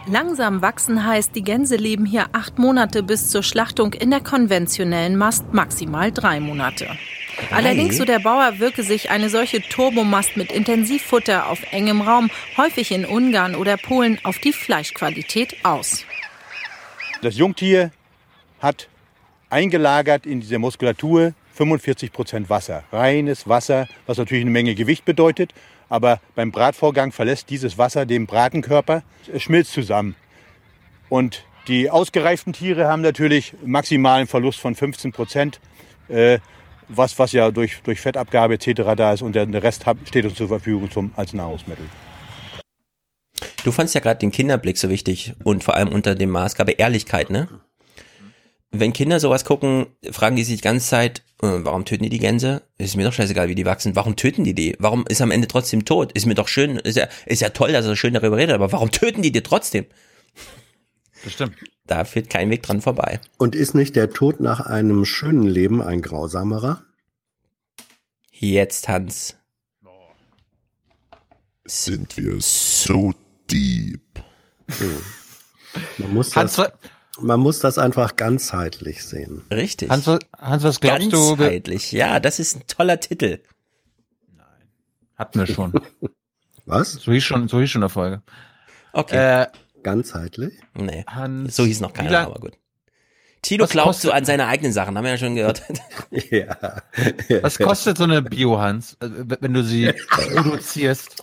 Langsam 0.07 0.61
wachsen 0.61 1.05
heißt, 1.05 1.35
die 1.35 1.43
Gänse 1.43 1.75
leben 1.75 2.05
hier 2.05 2.29
acht 2.31 2.57
Monate 2.57 3.03
bis 3.03 3.29
zur 3.29 3.43
Schlachtung 3.43 3.93
in 3.93 4.09
der 4.09 4.21
konventionellen 4.21 5.15
Mast 5.15 5.53
maximal 5.53 6.11
drei 6.11 6.39
Monate. 6.39 6.87
Allerdings, 7.51 7.97
so 7.97 8.05
der 8.05 8.19
Bauer, 8.19 8.59
wirke 8.59 8.83
sich 8.83 9.09
eine 9.09 9.29
solche 9.29 9.61
Turbomast 9.61 10.37
mit 10.37 10.51
Intensivfutter 10.51 11.47
auf 11.49 11.59
engem 11.71 12.01
Raum, 12.01 12.29
häufig 12.57 12.91
in 12.91 13.05
Ungarn 13.05 13.55
oder 13.55 13.77
Polen, 13.77 14.19
auf 14.23 14.39
die 14.39 14.53
Fleischqualität 14.53 15.63
aus. 15.63 16.05
Das 17.21 17.37
Jungtier 17.37 17.91
hat 18.59 18.89
eingelagert 19.49 20.25
in 20.25 20.41
dieser 20.41 20.59
Muskulatur 20.59 21.33
45 21.53 22.11
Prozent 22.11 22.49
Wasser. 22.49 22.83
Reines 22.91 23.47
Wasser, 23.47 23.87
was 24.05 24.17
natürlich 24.17 24.43
eine 24.43 24.51
Menge 24.51 24.75
Gewicht 24.75 25.05
bedeutet. 25.05 25.53
Aber 25.89 26.21
beim 26.35 26.51
Bratvorgang 26.51 27.11
verlässt 27.11 27.49
dieses 27.49 27.77
Wasser 27.77 28.05
den 28.05 28.25
Bratenkörper, 28.25 29.03
es 29.31 29.43
schmilzt 29.43 29.73
zusammen. 29.73 30.15
Und 31.09 31.43
die 31.67 31.89
ausgereiften 31.89 32.53
Tiere 32.53 32.87
haben 32.87 33.01
natürlich 33.01 33.53
maximalen 33.65 34.27
Verlust 34.27 34.59
von 34.59 34.73
15 34.73 35.11
Prozent, 35.11 35.59
äh, 36.07 36.39
was, 36.87 37.19
was 37.19 37.33
ja 37.33 37.51
durch, 37.51 37.81
durch 37.83 37.99
Fettabgabe 37.99 38.53
etc. 38.53 38.95
da 38.95 39.13
ist. 39.13 39.21
Und 39.21 39.35
der 39.35 39.45
der 39.45 39.63
Rest 39.63 39.85
steht 40.05 40.25
uns 40.25 40.35
zur 40.35 40.47
Verfügung 40.47 40.89
zum, 40.89 41.11
als 41.15 41.33
Nahrungsmittel. 41.33 41.85
Du 43.63 43.71
fandst 43.71 43.93
ja 43.93 44.01
gerade 44.01 44.19
den 44.19 44.31
Kinderblick 44.31 44.77
so 44.77 44.89
wichtig 44.89 45.33
und 45.43 45.63
vor 45.63 45.75
allem 45.75 45.89
unter 45.89 46.15
dem 46.15 46.29
Maßgabe 46.29 46.71
Ehrlichkeit, 46.73 47.29
ne? 47.29 47.47
Wenn 48.71 48.93
Kinder 48.93 49.19
sowas 49.19 49.43
gucken, 49.43 49.87
fragen 50.11 50.37
die 50.37 50.45
sich 50.45 50.55
die 50.57 50.63
ganze 50.63 50.87
Zeit, 50.87 51.23
warum 51.41 51.85
töten 51.85 52.03
die 52.03 52.09
die 52.09 52.19
Gänse? 52.19 52.61
Ist 52.77 52.95
mir 52.95 53.03
doch 53.03 53.13
scheißegal, 53.13 53.49
wie 53.49 53.55
die 53.55 53.65
wachsen. 53.65 53.95
Warum 53.95 54.15
töten 54.15 54.43
die 54.43 54.53
die? 54.53 54.75
Warum 54.79 55.05
ist 55.07 55.21
am 55.21 55.31
Ende 55.31 55.47
trotzdem 55.47 55.85
tot? 55.85 56.11
Ist 56.11 56.25
mir 56.25 56.35
doch 56.35 56.47
schön, 56.47 56.77
ist 56.77 56.97
ja, 56.97 57.07
ist 57.25 57.41
ja 57.41 57.49
toll, 57.49 57.71
dass 57.71 57.85
er 57.85 57.95
schön 57.95 58.13
darüber 58.13 58.37
redet, 58.37 58.55
aber 58.55 58.71
warum 58.71 58.91
töten 58.91 59.21
die 59.21 59.31
die 59.31 59.41
trotzdem? 59.41 59.85
Das 61.23 61.33
stimmt. 61.33 61.55
Da 61.85 62.05
führt 62.05 62.29
kein 62.29 62.49
Weg 62.49 62.63
dran 62.63 62.81
vorbei. 62.81 63.19
Und 63.37 63.55
ist 63.55 63.73
nicht 63.73 63.95
der 63.95 64.11
Tod 64.11 64.39
nach 64.39 64.61
einem 64.61 65.03
schönen 65.03 65.43
Leben 65.43 65.81
ein 65.81 66.01
grausamerer? 66.01 66.83
Jetzt, 68.31 68.87
Hans. 68.87 69.35
Sind 71.65 72.17
wir 72.17 72.37
so 72.39 73.13
deep? 73.49 74.01
Man 75.97 76.13
muss, 76.13 76.35
Hans, 76.35 76.55
das, 76.55 76.71
man 77.21 77.39
muss 77.39 77.59
das 77.59 77.77
einfach 77.77 78.15
ganzheitlich 78.15 79.03
sehen. 79.03 79.43
Richtig. 79.51 79.89
Hans, 79.89 80.07
was- 80.07 80.19
Hans, 80.37 80.63
was 80.63 80.79
glaubst 80.79 81.11
du? 81.13 81.37
wir- 81.37 81.37
Ganzheitlich, 81.37 81.91
ja, 81.91 82.19
das 82.19 82.39
ist 82.39 82.55
ein 82.55 82.67
toller 82.67 82.99
Titel. 82.99 83.39
Hatten 85.17 85.39
wir 85.39 85.47
schon. 85.47 85.73
Was? 86.65 86.93
So 86.93 87.11
hieß 87.11 87.23
schon, 87.23 87.47
so 87.47 87.59
hieß 87.59 87.69
schon 87.69 87.81
der 87.81 87.89
Folge. 87.89 88.21
Okay. 88.93 89.43
Äh, 89.43 89.47
Ganzheitlich? 89.83 90.53
Nee, 90.75 91.03
Hans, 91.07 91.55
so 91.55 91.65
hieß 91.65 91.79
noch 91.81 91.91
keiner, 91.93 92.19
aber 92.21 92.39
gut. 92.39 92.53
Tilo 93.41 93.63
Was 93.63 93.71
glaubt 93.71 93.87
kostet- 93.87 94.03
so 94.03 94.11
an 94.11 94.25
seine 94.25 94.45
eigenen 94.47 94.71
Sachen, 94.71 94.95
haben 94.97 95.03
wir 95.03 95.11
ja 95.11 95.17
schon 95.17 95.35
gehört. 95.35 95.63
Ja. 96.29 96.83
Was 97.41 97.57
kostet 97.57 97.97
so 97.97 98.03
eine 98.03 98.21
Bio-Hans, 98.21 98.93
äh, 99.01 99.09
wenn 99.39 99.53
du 99.53 99.63
sie 99.63 99.91
produzierst? 100.09 101.21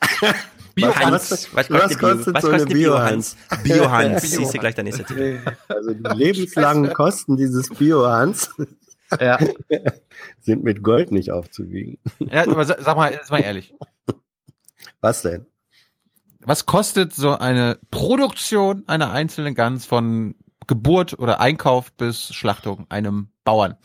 Bio-Hans. 0.83 1.31
Hans, 1.31 1.49
was 1.55 1.71
Was 1.71 1.99
kostet, 1.99 2.01
kostet 2.01 2.25
Bio, 2.27 2.35
was 2.35 2.43
so 2.43 2.51
eine 2.51 2.67
Bio-Hans? 2.67 3.37
Bio-Hans, 3.63 4.23
siehst 4.31 4.55
du 4.55 4.59
gleich 4.59 4.75
der 4.75 4.85
nächste 4.85 5.05
Titel. 5.05 5.41
Also 5.69 5.93
die 5.95 6.03
lebenslangen 6.17 6.93
Kosten 6.95 7.37
dieses 7.37 7.69
Biohans 7.71 8.51
Ja. 9.21 9.39
sind 10.41 10.65
mit 10.65 10.83
Gold 10.83 11.13
nicht 11.13 11.31
aufzuwiegen. 11.31 11.99
ja, 12.19 12.43
aber 12.43 12.65
sa- 12.65 12.77
sag 12.81 12.97
mal, 12.97 13.13
jetzt 13.13 13.31
mal 13.31 13.41
ehrlich. 13.41 13.75
Was 15.01 15.23
denn? 15.23 15.47
Was 16.41 16.67
kostet 16.67 17.13
so 17.15 17.37
eine 17.37 17.79
Produktion 17.91 18.85
einer 18.87 19.11
einzelnen 19.13 19.55
Gans 19.55 19.85
von 19.87 20.35
Geburt 20.67 21.19
oder 21.19 21.41
Einkauf 21.41 21.93
bis 21.93 22.35
Schlachtung 22.35 22.87
einem 22.89 23.29
Bauern? 23.45 23.77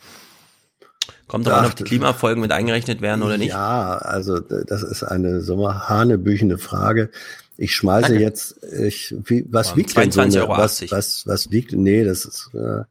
Kommt 1.26 1.46
doch 1.46 1.52
an, 1.54 1.66
ob 1.66 1.74
die 1.76 1.84
Klimafolgen 1.84 2.40
mit 2.40 2.52
eingerechnet 2.52 3.00
werden 3.00 3.22
oder 3.22 3.38
nicht. 3.38 3.50
Ja, 3.50 3.96
also 3.96 4.38
das 4.40 4.82
ist 4.82 5.02
eine 5.02 5.40
so 5.40 5.72
hanebüchene 5.72 6.58
Frage. 6.58 7.10
Ich 7.56 7.74
schmeiße 7.74 8.08
Danke. 8.08 8.22
jetzt, 8.22 8.62
ich, 8.64 9.14
wie, 9.24 9.46
was 9.48 9.70
Ja, 9.70 9.76
wiegt 9.76 9.96
denn 9.96 10.10
so 10.10 10.20
eine, 10.20 10.32
22,80 10.32 10.48
was, 10.48 10.90
was, 10.90 11.26
was 11.26 11.50
wiegt, 11.50 11.72
nee, 11.72 12.04
das 12.04 12.24
ist 12.24 12.50
äh, 12.52 12.82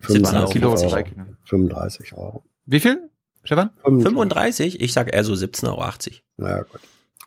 35 0.00 0.52
Kilo, 0.52 0.68
Euro. 0.70 0.88
zwei 0.88 1.02
Kilo. 1.02 1.24
35 1.44 2.12
Euro. 2.12 2.44
Wie 2.66 2.80
viel, 2.80 3.08
Stefan? 3.42 3.70
35? 3.82 4.80
Ich 4.80 4.92
sag 4.92 5.12
eher 5.12 5.24
so 5.24 5.32
17,80 5.32 5.68
Euro. 5.68 5.84
Na 6.36 6.62
gut. 6.62 6.80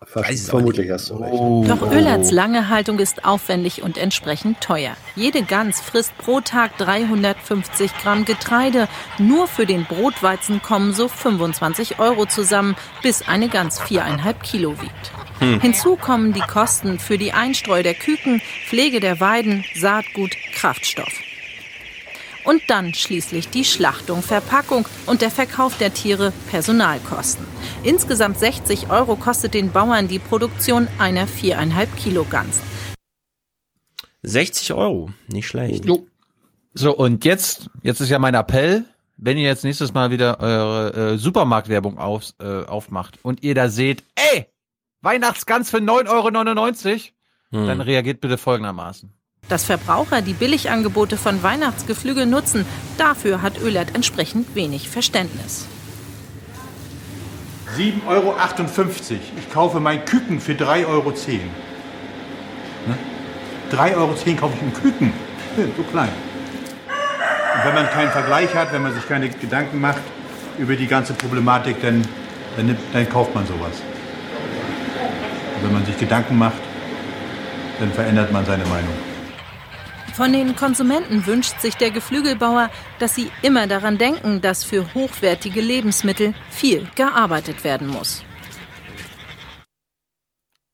Fast, 0.06 0.50
vermutlich 0.50 0.90
hast 0.92 1.09
du 1.09 1.16
recht. 1.16 1.69
Doch 1.69 1.92
Ölerts 1.92 2.32
lange 2.32 2.69
Haltung 2.69 3.00
ist 3.00 3.25
aufwendig 3.25 3.82
und 3.82 3.98
entsprechend 3.98 4.61
teuer. 4.61 4.95
Jede 5.16 5.43
Gans 5.43 5.82
frisst 5.82 6.17
pro 6.17 6.42
Tag 6.42 6.77
350 6.77 7.92
Gramm 8.01 8.25
Getreide. 8.25 8.88
Nur 9.17 9.48
für 9.48 9.66
den 9.66 9.85
Brotweizen 9.85 10.61
kommen 10.61 10.93
so 10.93 11.08
25 11.08 12.00
Euro 12.00 12.25
zusammen, 12.25 12.75
bis 13.01 13.27
eine 13.27 13.50
Gans 13.50 13.82
viereinhalb 13.82 14.43
Kilo 14.43 14.82
wiegt. 14.82 15.11
Hm. 15.40 15.59
Hinzu 15.59 15.95
kommen 15.95 16.34
die 16.34 16.40
Kosten 16.40 17.00
für 17.00 17.17
die 17.17 17.34
Einstreu 17.34 17.84
der 17.84 17.93
Küken, 17.93 18.42
Pflege 18.67 19.00
der 19.00 19.19
Weiden, 19.19 19.66
Saatgut, 19.75 20.32
Kraftstoff. 20.53 21.24
Und 22.45 22.61
dann 22.67 22.93
schließlich 22.93 23.49
die 23.49 23.65
Schlachtung, 23.65 24.22
Verpackung 24.22 24.85
und 25.07 25.22
der 25.22 25.32
Verkauf 25.32 25.77
der 25.77 25.93
Tiere, 25.93 26.32
Personalkosten. 26.49 27.45
Insgesamt 27.83 28.38
60 28.40 28.90
Euro 28.90 29.15
kostet 29.15 29.53
den 29.53 29.72
Bauern 29.72 30.07
die 30.07 30.19
Produktion 30.19 30.88
einer 30.99 31.27
viereinhalb 31.27 31.95
Kilo 31.98 32.25
Gans. 32.30 32.61
60 34.24 34.74
Euro, 34.74 35.09
nicht 35.27 35.48
schlecht. 35.48 35.85
Jo. 35.85 36.06
So, 36.74 36.95
und 36.95 37.25
jetzt, 37.25 37.69
jetzt 37.83 38.01
ist 38.01 38.09
ja 38.09 38.19
mein 38.19 38.33
Appell, 38.35 38.85
wenn 39.17 39.38
ihr 39.38 39.45
jetzt 39.45 39.64
nächstes 39.64 39.93
Mal 39.93 40.11
wieder 40.11 40.40
eure 40.40 41.14
äh, 41.14 41.17
Supermarktwerbung 41.17 41.98
auf, 41.98 42.33
äh, 42.40 42.64
aufmacht 42.65 43.19
und 43.24 43.43
ihr 43.43 43.56
da 43.56 43.69
seht, 43.69 44.03
ey, 44.15 44.45
Weihnachtsgans 45.01 45.69
für 45.69 45.77
9,99 45.77 46.90
Euro, 46.91 46.99
Hm. 47.51 47.67
dann 47.67 47.82
reagiert 47.82 48.22
bitte 48.22 48.38
folgendermaßen. 48.38 49.14
Dass 49.48 49.64
Verbraucher 49.64 50.22
die 50.22 50.33
Billigangebote 50.33 51.17
von 51.17 51.43
Weihnachtsgeflügel 51.43 52.25
nutzen, 52.25 52.65
dafür 52.98 53.41
hat 53.41 53.61
Ölert 53.61 53.93
entsprechend 53.93 54.56
wenig 54.56 54.90
Verständnis. 54.90 55.67
7,58 57.77 58.07
Euro. 58.07 58.35
Ich 59.38 59.51
kaufe 59.51 59.80
mein 59.80 60.03
Küken 60.06 60.40
für 60.40 60.53
3,10 60.53 60.88
Euro. 60.88 61.11
Ne? 61.11 62.98
3,10 63.72 63.95
Euro 63.95 64.07
kaufe 64.40 64.53
ich 64.56 64.61
einen 64.61 64.74
Küken. 64.74 65.14
So 65.77 65.83
klein. 65.83 66.09
Und 67.56 67.65
wenn 67.65 67.74
man 67.74 67.90
keinen 67.90 68.11
Vergleich 68.11 68.53
hat, 68.53 68.74
wenn 68.74 68.82
man 68.82 68.93
sich 68.93 69.07
keine 69.07 69.30
Gedanken 69.30 69.80
macht 69.80 70.01
über 70.57 70.75
die 70.75 70.88
ganze 70.88 71.14
Problematik, 71.14 71.82
dann, 71.82 72.06
dann, 72.57 72.77
dann 72.91 73.09
kauft 73.09 73.33
man 73.35 73.45
sowas. 73.45 73.82
Und 75.56 75.64
wenn 75.64 75.74
man 75.74 75.85
sich 75.85 75.98
Gedanken 75.98 76.38
macht, 76.38 76.61
dann 77.80 77.91
verändert 77.91 78.32
man 78.32 78.45
seine 78.45 78.65
Meinung. 78.65 79.14
Von 80.15 80.31
den 80.31 80.55
Konsumenten 80.55 81.25
wünscht 81.25 81.59
sich 81.59 81.75
der 81.75 81.91
Geflügelbauer, 81.91 82.69
dass 82.99 83.15
sie 83.15 83.29
immer 83.41 83.67
daran 83.67 83.97
denken, 83.97 84.39
dass 84.39 84.63
für 84.63 84.93
hochwertige 84.93 85.59
Lebensmittel 85.59 86.33
viel 86.49 86.87
gearbeitet 86.95 87.65
werden 87.65 87.87
muss. 87.87 88.23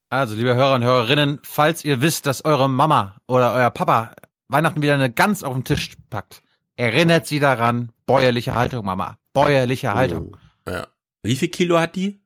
Also, 0.09 0.35
liebe 0.35 0.53
Hörer 0.53 0.75
und 0.75 0.83
Hörerinnen, 0.83 1.39
falls 1.41 1.83
ihr 1.83 2.01
wisst, 2.01 2.27
dass 2.27 2.45
eure 2.45 2.69
Mama 2.69 3.15
oder 3.27 3.51
euer 3.55 3.71
Papa 3.71 4.13
Weihnachten 4.47 4.83
wieder 4.83 4.93
eine 4.93 5.11
Gans 5.11 5.43
auf 5.43 5.55
den 5.55 5.63
Tisch 5.63 5.93
packt, 6.11 6.43
erinnert 6.75 7.25
sie 7.25 7.39
daran, 7.39 7.91
bäuerliche 8.05 8.53
Haltung, 8.53 8.85
Mama. 8.85 9.17
Bäuerliche 9.33 9.95
Haltung. 9.95 10.37
Ja. 10.67 10.85
Wie 11.23 11.35
viel 11.35 11.47
Kilo 11.47 11.79
hat 11.79 11.95
die? 11.95 12.21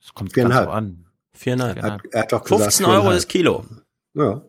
Das 0.00 0.14
kommt 0.14 0.32
so 0.32 0.40
an. 0.40 1.04
Viereinhalb. 1.34 1.76
Er, 1.76 1.98
er 2.10 2.20
hat 2.22 2.32
doch 2.32 2.42
gesagt, 2.42 2.62
15 2.72 2.86
Euro 2.86 3.10
das 3.10 3.28
Kilo. 3.28 3.66
Ja. 4.14 4.40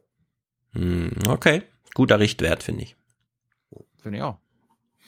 Hm, 0.75 1.11
okay. 1.27 1.63
Guter 1.93 2.19
Richtwert, 2.19 2.63
finde 2.63 2.83
ich. 2.83 2.95
Finde 4.01 4.17
ich 4.17 4.23
auch. 4.23 4.37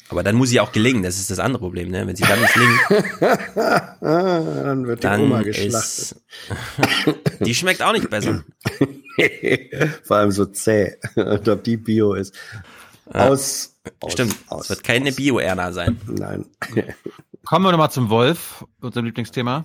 Aber 0.10 0.24
dann 0.24 0.36
muss 0.36 0.50
sie 0.50 0.62
auch 0.62 0.72
gelingen, 0.72 1.04
das 1.04 1.18
ist 1.18 1.30
das 1.30 1.40
andere 1.40 1.60
Problem, 1.60 1.90
ne? 1.90 2.08
Wenn 2.08 2.16
sie 2.16 2.24
dann 2.24 2.40
nicht 2.40 2.54
gelingt, 2.54 2.80
dann 4.02 4.88
wird 4.88 5.04
die 5.04 5.08
Oma 5.08 5.36
dann 5.36 5.44
geschlachtet. 5.44 5.84
ist, 5.84 6.16
die 7.42 7.54
schmeckt 7.54 7.82
auch 7.82 7.92
nicht 7.92 8.10
besser. 8.10 8.46
Vor 10.04 10.18
allem 10.18 10.32
so 10.32 10.46
zäh. 10.46 10.96
Und 11.16 11.50
ob 11.50 11.64
die 11.64 11.76
Bio 11.76 12.14
ist. 12.14 12.34
Ja. 13.14 13.28
Aus. 13.28 13.76
aus 14.00 14.14
Stimmt, 14.14 14.36
es 14.62 14.70
wird 14.70 14.84
keine 14.84 15.12
Bio-Erna 15.12 15.74
sein. 15.74 16.00
Nein. 16.08 16.46
Kommen 17.44 17.66
wir 17.66 17.72
nochmal 17.72 17.92
zum 17.92 18.10
Wolf, 18.10 18.66
unserem 18.80 19.06
Lieblingsthema. 19.06 19.64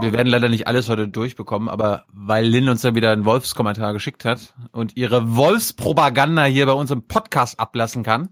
Wir 0.00 0.12
werden 0.12 0.28
leider 0.28 0.48
nicht 0.48 0.66
alles 0.66 0.88
heute 0.88 1.08
durchbekommen, 1.08 1.68
aber 1.68 2.04
weil 2.12 2.46
Lynn 2.46 2.68
uns 2.68 2.80
dann 2.82 2.94
wieder 2.94 3.12
einen 3.12 3.24
Wolfskommentar 3.24 3.92
geschickt 3.92 4.24
hat 4.24 4.54
und 4.72 4.96
ihre 4.96 5.36
Wolfspropaganda 5.36 6.44
hier 6.44 6.66
bei 6.66 6.72
uns 6.72 6.90
im 6.90 7.06
Podcast 7.06 7.60
ablassen 7.60 8.02
kann, 8.02 8.30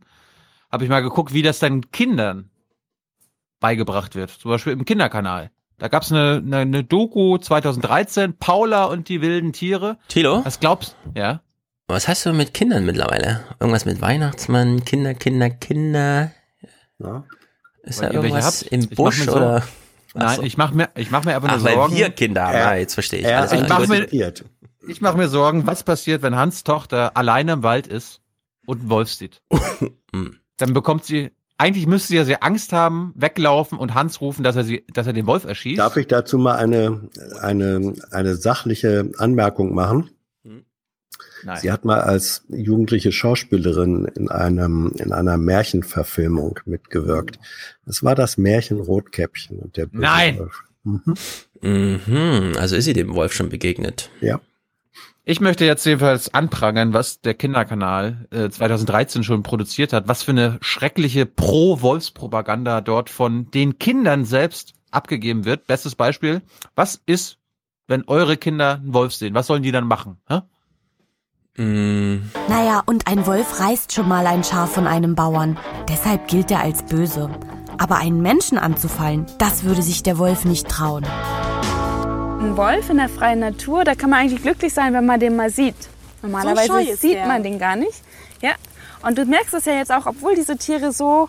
habe 0.72 0.84
ich 0.84 0.90
mal 0.90 1.00
geguckt, 1.02 1.32
wie 1.34 1.42
das 1.42 1.58
dann 1.58 1.90
Kindern 1.90 2.50
beigebracht 3.60 4.14
wird. 4.14 4.30
Zum 4.30 4.50
Beispiel 4.50 4.72
im 4.72 4.84
Kinderkanal. 4.84 5.50
Da 5.78 5.88
gab's 5.88 6.10
eine, 6.10 6.42
eine, 6.44 6.58
eine 6.58 6.84
Doku 6.84 7.38
2013, 7.38 8.36
Paula 8.38 8.84
und 8.84 9.08
die 9.08 9.20
wilden 9.20 9.52
Tiere. 9.52 9.98
Tilo? 10.08 10.44
Was 10.44 10.60
glaubst 10.60 10.96
Ja. 11.14 11.42
Was 11.90 12.06
hast 12.06 12.26
du 12.26 12.34
mit 12.34 12.52
Kindern 12.52 12.84
mittlerweile? 12.84 13.44
Irgendwas 13.60 13.86
mit 13.86 14.02
Weihnachtsmann, 14.02 14.84
Kinder, 14.84 15.14
Kinder, 15.14 15.48
Kinder? 15.48 16.32
Ja. 16.98 17.24
Ist 17.82 18.02
Weil 18.02 18.08
da 18.10 18.14
irgendwas 18.14 18.62
habt? 18.62 18.72
im 18.72 18.88
Busch 18.90 19.22
so- 19.22 19.32
oder? 19.32 19.62
Ach 20.14 20.20
Nein, 20.22 20.36
so. 20.36 20.42
ich 20.42 20.56
mache 20.56 20.74
mir, 20.74 20.88
ich 20.96 21.10
mach 21.10 21.24
mir 21.24 21.34
einfach 21.36 21.48
Ach, 21.50 21.56
nur 21.56 21.64
weil 21.64 21.74
Sorgen. 21.74 21.96
wir 21.96 22.10
Kinder 22.10 22.46
haben. 22.46 22.54
Er- 22.54 22.68
Ah, 22.68 22.74
jetzt 22.76 22.94
verstehe 22.94 23.20
ich. 23.20 23.26
Alles 23.26 23.50
klar. 23.50 23.62
ich 23.62 23.68
mache 23.68 23.86
mir, 23.88 24.32
ich 24.88 25.00
mach 25.00 25.14
mir 25.16 25.28
Sorgen, 25.28 25.66
was 25.66 25.82
passiert, 25.82 26.22
wenn 26.22 26.34
Hans 26.36 26.64
Tochter 26.64 27.16
alleine 27.16 27.52
im 27.52 27.62
Wald 27.62 27.86
ist 27.86 28.20
und 28.66 28.80
einen 28.80 28.90
Wolf 28.90 29.12
sieht. 29.12 29.42
Dann 30.56 30.72
bekommt 30.74 31.04
sie, 31.04 31.30
eigentlich 31.58 31.86
müsste 31.86 32.08
sie 32.08 32.16
ja 32.16 32.24
sehr 32.24 32.42
Angst 32.42 32.72
haben, 32.72 33.12
weglaufen 33.16 33.78
und 33.78 33.94
Hans 33.94 34.20
rufen, 34.20 34.42
dass 34.42 34.56
er 34.56 34.64
sie, 34.64 34.84
dass 34.92 35.06
er 35.06 35.12
den 35.12 35.26
Wolf 35.26 35.44
erschießt. 35.44 35.78
Darf 35.78 35.96
ich 35.96 36.06
dazu 36.06 36.38
mal 36.38 36.56
eine, 36.56 37.08
eine, 37.40 37.94
eine 38.10 38.36
sachliche 38.36 39.10
Anmerkung 39.18 39.74
machen? 39.74 40.10
Nein. 41.44 41.58
Sie 41.60 41.70
hat 41.70 41.84
mal 41.84 42.00
als 42.00 42.44
jugendliche 42.48 43.12
Schauspielerin 43.12 44.06
in 44.16 44.30
einem, 44.30 44.92
in 44.96 45.12
einer 45.12 45.36
Märchenverfilmung 45.36 46.60
mitgewirkt. 46.64 47.38
Das 47.86 48.02
war 48.02 48.14
das 48.14 48.38
Märchen 48.38 48.80
Rotkäppchen 48.80 49.58
und 49.58 49.76
der 49.76 49.86
böse 49.86 50.02
Nein. 50.02 50.38
Wolf. 50.38 50.62
Mhm. 50.84 51.14
Mhm, 51.60 52.52
also 52.56 52.76
ist 52.76 52.84
sie 52.84 52.92
dem 52.92 53.14
Wolf 53.14 53.32
schon 53.32 53.48
begegnet. 53.48 54.10
Ja. 54.20 54.40
Ich 55.24 55.40
möchte 55.40 55.66
jetzt 55.66 55.84
jedenfalls 55.84 56.32
anprangern, 56.32 56.94
was 56.94 57.20
der 57.20 57.34
Kinderkanal 57.34 58.26
äh, 58.30 58.48
2013 58.48 59.24
schon 59.24 59.42
produziert 59.42 59.92
hat, 59.92 60.08
was 60.08 60.22
für 60.22 60.30
eine 60.30 60.56
schreckliche 60.62 61.26
Pro-Wolfspropaganda 61.26 62.80
dort 62.80 63.10
von 63.10 63.50
den 63.50 63.78
Kindern 63.78 64.24
selbst 64.24 64.72
abgegeben 64.90 65.44
wird. 65.44 65.66
Bestes 65.66 65.94
Beispiel, 65.94 66.40
was 66.74 67.02
ist, 67.04 67.36
wenn 67.88 68.04
eure 68.06 68.38
Kinder 68.38 68.76
einen 68.76 68.94
Wolf 68.94 69.12
sehen? 69.12 69.34
Was 69.34 69.48
sollen 69.48 69.62
die 69.62 69.70
dann 69.70 69.86
machen? 69.86 70.16
Hä? 70.28 70.40
Mm, 71.58 72.18
Naja, 72.48 72.82
und 72.86 73.08
ein 73.08 73.26
Wolf 73.26 73.58
reißt 73.60 73.92
schon 73.92 74.06
mal 74.06 74.26
ein 74.28 74.44
Schaf 74.44 74.70
von 74.72 74.86
einem 74.86 75.14
Bauern. 75.16 75.58
Deshalb 75.88 76.28
gilt 76.28 76.50
er 76.52 76.60
als 76.60 76.84
böse. 76.84 77.30
Aber 77.78 77.96
einen 77.96 78.22
Menschen 78.22 78.58
anzufallen, 78.58 79.26
das 79.38 79.64
würde 79.64 79.82
sich 79.82 80.02
der 80.04 80.18
Wolf 80.18 80.44
nicht 80.44 80.68
trauen. 80.68 81.04
Ein 81.04 82.56
Wolf 82.56 82.88
in 82.90 82.98
der 82.98 83.08
freien 83.08 83.40
Natur, 83.40 83.82
da 83.84 83.94
kann 83.96 84.10
man 84.10 84.20
eigentlich 84.20 84.42
glücklich 84.42 84.72
sein, 84.72 84.92
wenn 84.94 85.04
man 85.06 85.18
den 85.18 85.34
mal 85.34 85.50
sieht. 85.50 85.74
Normalerweise 86.22 86.80
ist 86.82 87.00
sieht 87.00 87.14
der. 87.16 87.26
man 87.26 87.42
den 87.42 87.58
gar 87.58 87.74
nicht. 87.76 88.02
Ja. 88.40 88.52
Und 89.02 89.18
du 89.18 89.24
merkst 89.24 89.54
es 89.54 89.64
ja 89.64 89.74
jetzt 89.74 89.92
auch, 89.92 90.06
obwohl 90.06 90.36
diese 90.36 90.56
Tiere 90.56 90.92
so 90.92 91.28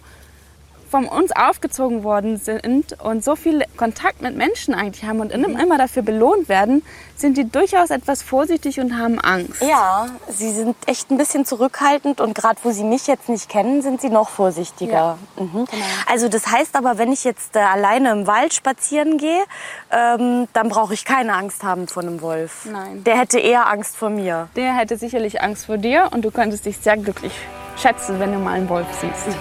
von 0.90 1.06
uns 1.06 1.32
aufgezogen 1.32 2.03
worden 2.03 2.38
sind 2.38 3.00
und 3.01 3.24
so 3.24 3.35
viel 3.35 3.64
Kontakt 3.77 4.22
mit 4.22 4.35
Menschen 4.35 4.74
eigentlich 4.74 5.03
haben 5.03 5.19
und 5.19 5.32
immer 5.32 5.77
dafür 5.77 6.03
belohnt 6.03 6.50
werden, 6.50 6.84
sind 7.16 7.38
die 7.38 7.50
durchaus 7.50 7.90
etwas 7.90 8.24
vorsichtig 8.24 8.80
und 8.80 8.98
haben 8.98 9.19
Angst. 9.19 9.61
Ja, 9.61 10.08
sie 10.30 10.51
sind 10.51 10.76
echt 10.88 11.11
ein 11.11 11.18
bisschen 11.18 11.45
zurückhaltend 11.45 12.22
und 12.22 12.34
gerade 12.34 12.59
wo 12.64 12.72
sie 12.72 12.84
mich 12.84 13.08
jetzt 13.08 13.30
nicht 13.30 13.50
kennen, 13.50 13.82
sind 13.82 14.01
sie 14.01 14.09
noch 14.09 14.30
vorsichtiger. 14.30 15.18
Mhm. 15.38 15.66
Also 16.08 16.30
das 16.30 16.48
heißt 16.48 16.76
aber, 16.76 16.98
wenn 16.98 17.11
ich 17.11 17.24
jetzt 17.24 17.56
äh, 17.56 17.59
alleine 17.59 18.11
im 18.11 18.27
Wald 18.27 18.53
spazieren 18.53 19.18
gehe, 19.18 19.43
ähm, 19.92 20.48
dann 20.53 20.69
brauche 20.69 20.93
ich 20.93 21.06
keine 21.06 21.34
Angst 21.34 21.64
haben 21.64 21.88
vor 21.88 22.03
einem 22.03 22.22
Wolf. 22.22 22.66
Nein. 22.72 23.03
Der 23.03 23.18
hätte 23.18 23.40
eher 23.40 23.68
Angst 23.68 23.95
vor 23.95 24.09
mir. 24.09 24.48
Der 24.56 24.76
hätte 24.76 24.98
sicherlich 24.98 25.42
Angst 25.42 25.66
vor 25.66 25.77
dir 25.77 26.09
und 26.11 26.24
du 26.24 26.32
könntest 26.32 26.66
dich 26.66 26.77
sehr 26.77 26.98
glücklich 26.98 27.34
schätzen, 27.77 28.19
wenn 28.19 28.34
du 28.34 28.40
mal 28.40 28.56
einen 28.56 28.69
Wolf 28.69 28.88
siehst. 29.00 29.38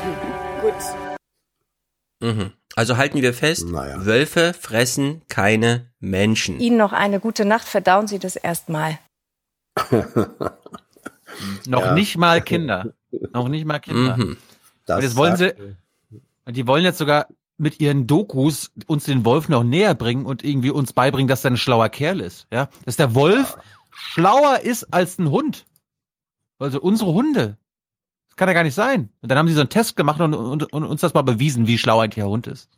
Gut. 0.60 1.07
Mhm. 2.20 2.52
Also 2.76 2.96
halten 2.96 3.22
wir 3.22 3.34
fest, 3.34 3.66
Wölfe 3.72 4.52
fressen 4.52 5.22
keine 5.28 5.90
Menschen. 5.98 6.60
Ihnen 6.60 6.76
noch 6.76 6.92
eine 6.92 7.18
gute 7.18 7.44
Nacht, 7.44 7.66
verdauen 7.66 8.06
Sie 8.06 8.18
das 8.20 8.36
erstmal. 8.36 8.98
Noch 11.66 11.82
Ja. 11.82 11.94
nicht 11.94 12.16
mal 12.16 12.40
Kinder. 12.42 12.92
Noch 13.32 13.48
nicht 13.48 13.64
mal 13.64 13.78
Kinder. 13.78 14.16
Mhm. 14.16 14.36
Das 14.86 14.96
und 14.98 15.02
jetzt 15.02 15.16
wollen 15.16 15.36
sie, 15.36 15.54
die 16.48 16.66
wollen 16.66 16.84
jetzt 16.84 16.98
sogar 16.98 17.26
mit 17.58 17.80
ihren 17.80 18.06
Dokus 18.06 18.70
uns 18.86 19.04
den 19.04 19.24
Wolf 19.24 19.48
noch 19.48 19.64
näher 19.64 19.94
bringen 19.94 20.24
und 20.24 20.44
irgendwie 20.44 20.70
uns 20.70 20.92
beibringen, 20.92 21.28
dass 21.28 21.44
er 21.44 21.50
ein 21.52 21.56
schlauer 21.56 21.88
Kerl 21.88 22.20
ist. 22.20 22.46
Ja, 22.52 22.68
dass 22.84 22.96
der 22.96 23.14
Wolf 23.14 23.58
schlauer 23.90 24.60
ist 24.60 24.92
als 24.92 25.18
ein 25.18 25.30
Hund. 25.30 25.66
Also 26.58 26.80
unsere 26.80 27.12
Hunde. 27.12 27.56
Kann 28.38 28.48
ja 28.48 28.54
gar 28.54 28.62
nicht 28.62 28.76
sein. 28.76 29.10
Und 29.20 29.32
dann 29.32 29.36
haben 29.36 29.48
sie 29.48 29.54
so 29.54 29.60
einen 29.60 29.68
Test 29.68 29.96
gemacht 29.96 30.20
und, 30.20 30.32
und, 30.32 30.72
und 30.72 30.84
uns 30.84 31.00
das 31.00 31.12
mal 31.12 31.22
bewiesen, 31.22 31.66
wie 31.66 31.76
schlau 31.76 31.98
eigentlich 31.98 32.22
der 32.22 32.28
Hund 32.28 32.46
ist. 32.46 32.68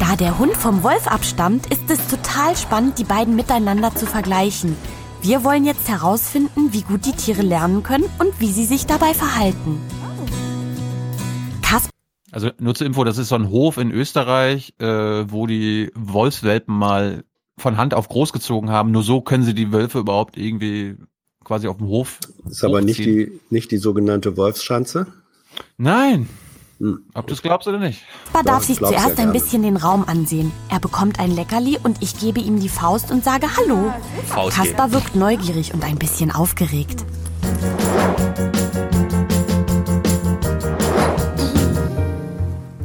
Da 0.00 0.16
der 0.16 0.36
Hund 0.40 0.56
vom 0.56 0.82
Wolf 0.82 1.06
abstammt, 1.06 1.66
ist 1.66 1.88
es 1.88 2.08
total 2.08 2.56
spannend, 2.56 2.98
die 2.98 3.04
beiden 3.04 3.36
miteinander 3.36 3.94
zu 3.94 4.04
vergleichen. 4.04 4.76
Wir 5.22 5.44
wollen 5.44 5.64
jetzt 5.64 5.88
herausfinden, 5.88 6.72
wie 6.72 6.82
gut 6.82 7.06
die 7.06 7.12
Tiere 7.12 7.42
lernen 7.42 7.84
können 7.84 8.06
und 8.18 8.40
wie 8.40 8.50
sie 8.50 8.64
sich 8.64 8.86
dabei 8.86 9.14
verhalten. 9.14 9.80
Kasper 11.62 11.90
Also 12.32 12.50
nur 12.58 12.74
zur 12.74 12.88
Info, 12.88 13.04
das 13.04 13.16
ist 13.16 13.28
so 13.28 13.36
ein 13.36 13.48
Hof 13.48 13.76
in 13.76 13.92
Österreich, 13.92 14.74
äh, 14.80 14.86
wo 15.30 15.46
die 15.46 15.92
Wolfswelpen 15.94 16.76
mal 16.76 17.22
von 17.56 17.76
Hand 17.76 17.94
auf 17.94 18.08
groß 18.08 18.32
gezogen 18.32 18.70
haben. 18.70 18.90
Nur 18.90 19.04
so 19.04 19.20
können 19.20 19.44
sie 19.44 19.54
die 19.54 19.70
Wölfe 19.70 20.00
überhaupt 20.00 20.36
irgendwie 20.36 20.96
quasi 21.46 21.68
auf 21.68 21.76
dem 21.78 21.86
Hof. 21.86 22.18
Ist 22.50 22.64
aber 22.64 22.82
nicht 22.82 22.98
die, 22.98 23.40
nicht 23.50 23.70
die 23.70 23.78
sogenannte 23.78 24.36
Wolfsschanze. 24.36 25.06
Nein. 25.78 26.28
Ob 27.14 27.26
du 27.26 27.32
es 27.32 27.40
glaubst 27.40 27.68
oder 27.68 27.78
nicht. 27.78 28.02
darf 28.44 28.64
sich 28.64 28.78
zuerst 28.78 29.18
ein 29.18 29.32
bisschen 29.32 29.62
den 29.62 29.76
Raum 29.76 30.04
ansehen. 30.06 30.52
Er 30.68 30.80
bekommt 30.80 31.20
ein 31.20 31.30
Leckerli 31.30 31.78
und 31.82 32.02
ich 32.02 32.18
gebe 32.18 32.40
ihm 32.40 32.60
die 32.60 32.68
Faust 32.68 33.10
und 33.10 33.24
sage 33.24 33.46
Hallo. 33.56 33.94
Faust 34.26 34.56
Kasper 34.56 34.88
geben. 34.88 34.92
wirkt 34.92 35.16
neugierig 35.16 35.72
und 35.72 35.84
ein 35.84 35.96
bisschen 35.96 36.30
aufgeregt. 36.32 37.04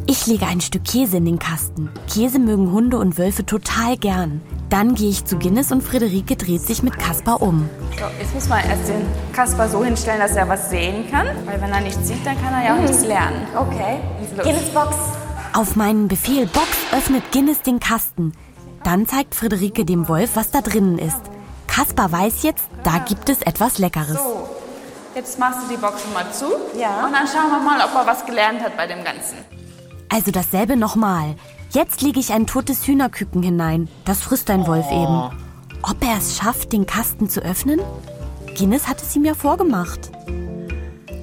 Ich 0.05 0.27
lege 0.27 0.45
ein 0.45 0.61
Stück 0.61 0.85
Käse 0.85 1.17
in 1.17 1.25
den 1.25 1.39
Kasten. 1.39 1.89
Käse 2.07 2.37
mögen 2.37 2.71
Hunde 2.71 2.99
und 2.99 3.17
Wölfe 3.17 3.45
total 3.45 3.97
gern. 3.97 4.41
Dann 4.71 4.95
gehe 4.95 5.09
ich 5.09 5.25
zu 5.25 5.37
Guinness 5.37 5.71
und 5.73 5.83
Friederike 5.83 6.35
dreht 6.37 6.61
sich 6.61 6.81
mit 6.81 6.97
Kasper 6.97 7.41
um. 7.41 7.69
So, 7.99 8.05
jetzt 8.19 8.33
muss 8.33 8.47
man 8.47 8.59
erst 8.67 8.87
den 8.87 9.05
Kasper 9.33 9.67
so 9.67 9.83
hinstellen, 9.83 10.19
dass 10.21 10.31
er 10.37 10.47
was 10.47 10.69
sehen 10.69 11.11
kann. 11.11 11.27
Weil 11.45 11.61
wenn 11.61 11.71
er 11.71 11.81
nichts 11.81 12.07
sieht, 12.07 12.25
dann 12.25 12.41
kann 12.41 12.53
er 12.53 12.65
ja 12.65 12.73
auch 12.73 12.77
Mhm. 12.79 12.85
nichts 12.85 13.03
lernen. 13.03 13.45
Okay. 13.55 13.99
Guinness 14.41 14.69
Box. 14.69 14.95
Auf 15.53 15.75
meinen 15.75 16.07
Befehl 16.07 16.47
Box 16.47 16.69
öffnet 16.93 17.31
Guinness 17.33 17.61
den 17.61 17.81
Kasten. 17.81 18.31
Dann 18.85 19.07
zeigt 19.07 19.35
Friederike 19.35 19.83
dem 19.83 20.07
Wolf, 20.07 20.31
was 20.35 20.51
da 20.51 20.61
drinnen 20.61 20.97
ist. 20.97 21.19
Kasper 21.67 22.09
weiß 22.11 22.43
jetzt, 22.43 22.63
da 22.85 22.99
gibt 22.99 23.27
es 23.29 23.41
etwas 23.41 23.77
Leckeres. 23.77 24.13
So, 24.17 24.47
jetzt 25.15 25.37
machst 25.37 25.59
du 25.67 25.73
die 25.73 25.77
Box 25.81 26.01
schon 26.01 26.13
mal 26.13 26.31
zu. 26.31 26.45
Ja. 26.79 27.05
Und 27.05 27.11
dann 27.13 27.27
schauen 27.27 27.51
wir 27.51 27.59
mal, 27.59 27.79
ob 27.85 27.93
er 27.93 28.07
was 28.07 28.25
gelernt 28.25 28.61
hat 28.61 28.77
bei 28.77 28.87
dem 28.87 29.03
Ganzen. 29.03 29.37
Also 30.09 30.31
dasselbe 30.31 30.77
nochmal. 30.77 31.35
Jetzt 31.73 32.01
lege 32.01 32.19
ich 32.19 32.33
ein 32.33 32.47
totes 32.47 32.85
Hühnerküken 32.85 33.41
hinein. 33.41 33.87
Das 34.05 34.21
frisst 34.21 34.49
ein 34.49 34.67
Wolf 34.67 34.85
Oh. 34.89 35.03
eben. 35.03 35.37
Ob 35.83 36.03
er 36.03 36.17
es 36.17 36.37
schafft, 36.37 36.73
den 36.73 36.85
Kasten 36.85 37.29
zu 37.29 37.41
öffnen? 37.41 37.79
Guinness 38.57 38.87
hat 38.87 39.01
es 39.01 39.15
ihm 39.15 39.23
ja 39.23 39.33
vorgemacht. 39.33 40.11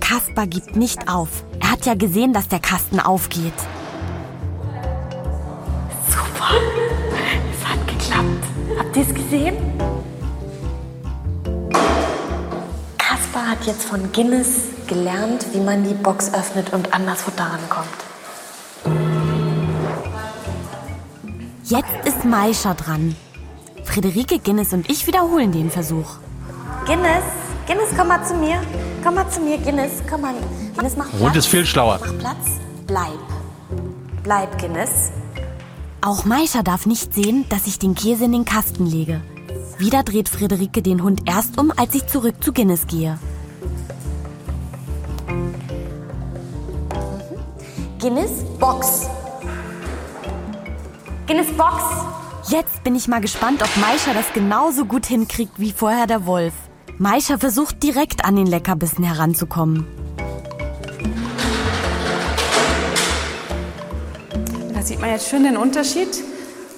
Kaspar 0.01 0.47
gibt 0.47 0.75
nicht 0.75 1.07
auf. 1.09 1.45
Er 1.61 1.73
hat 1.73 1.85
ja 1.85 1.95
gesehen, 1.95 2.33
dass 2.33 2.49
der 2.49 2.61
Kasten 2.61 2.99
aufgeht. 2.99 3.53
Super. 6.09 6.51
Es 7.53 7.69
hat 7.69 7.87
geklappt. 7.87 8.45
Habt 8.79 8.97
ihr 8.97 9.03
es 9.03 9.15
gesehen? 9.15 9.57
Kaspar 12.97 13.51
hat 13.51 13.67
jetzt 13.67 13.85
von 13.85 14.11
Guinness 14.13 14.61
gelernt, 14.87 15.45
wie 15.53 15.61
man 15.61 15.85
die 15.85 15.95
Box 15.95 16.33
öffnet 16.33 16.73
und 16.73 16.95
an 16.95 17.05
das 17.05 17.21
Futter 17.21 17.45
rankommt. 17.45 18.08
Jetzt 21.69 22.07
ist 22.07 22.25
Maisha 22.25 22.73
dran. 22.73 23.15
Friederike, 23.85 24.39
Guinness 24.39 24.73
und 24.73 24.89
ich 24.89 25.07
wiederholen 25.07 25.53
den 25.53 25.71
Versuch. 25.71 26.17
Guinness, 26.87 27.25
Guinness, 27.67 27.91
komm 27.95 28.09
mal 28.09 28.25
zu 28.25 28.35
mir. 28.37 28.63
Komm 29.05 29.17
mal 29.17 29.29
zu 29.29 29.41
mir, 29.41 29.59
Guinness. 29.59 30.03
Komm 30.09 30.23
mal. 30.23 30.35
Guinness, 30.75 30.97
mach 30.97 31.11
Platz. 31.11 31.21
Hund 31.21 31.37
ist 31.37 31.47
viel 31.47 31.67
schlauer. 31.67 32.01
Mach 32.01 32.19
Platz. 32.19 32.47
Bleib. 32.87 33.19
Bleib, 34.23 34.59
Guinness. 34.59 35.11
Auch 36.01 36.25
Maisha 36.25 36.63
darf 36.63 36.87
nicht 36.87 37.13
sehen, 37.13 37.45
dass 37.51 37.67
ich 37.67 37.79
den 37.79 37.95
Käse 37.95 38.25
in 38.25 38.33
den 38.33 38.47
Kasten 38.47 38.87
lege. 38.87 39.21
Wieder 39.77 40.05
dreht 40.05 40.31
Friederike 40.31 40.81
den 40.81 41.03
Hund 41.03 41.25
erst 41.27 41.59
um, 41.59 41.71
als 41.77 41.95
ich 41.95 42.07
zurück 42.07 42.37
zu 42.43 42.55
Guinness 42.55 42.87
gehe. 42.87 43.19
Guinness, 48.01 48.31
Box. 48.59 49.07
Guinness, 51.29 51.53
Box. 51.59 51.85
Jetzt 52.49 52.83
bin 52.85 52.97
ich 52.97 53.07
mal 53.07 53.21
gespannt, 53.21 53.63
ob 53.63 53.69
Maisha 53.77 54.15
das 54.15 54.33
genauso 54.33 54.87
gut 54.87 55.05
hinkriegt 55.05 55.53
wie 55.59 55.73
vorher 55.73 56.07
der 56.07 56.25
Wolf. 56.25 56.55
Maisha 56.97 57.37
versucht 57.37 57.83
direkt 57.83 58.25
an 58.25 58.35
den 58.35 58.47
Leckerbissen 58.47 59.05
heranzukommen. 59.05 59.87
Da 64.73 64.81
sieht 64.81 65.01
man 65.03 65.11
jetzt 65.11 65.29
schön 65.29 65.43
den 65.43 65.59
Unterschied. 65.59 66.09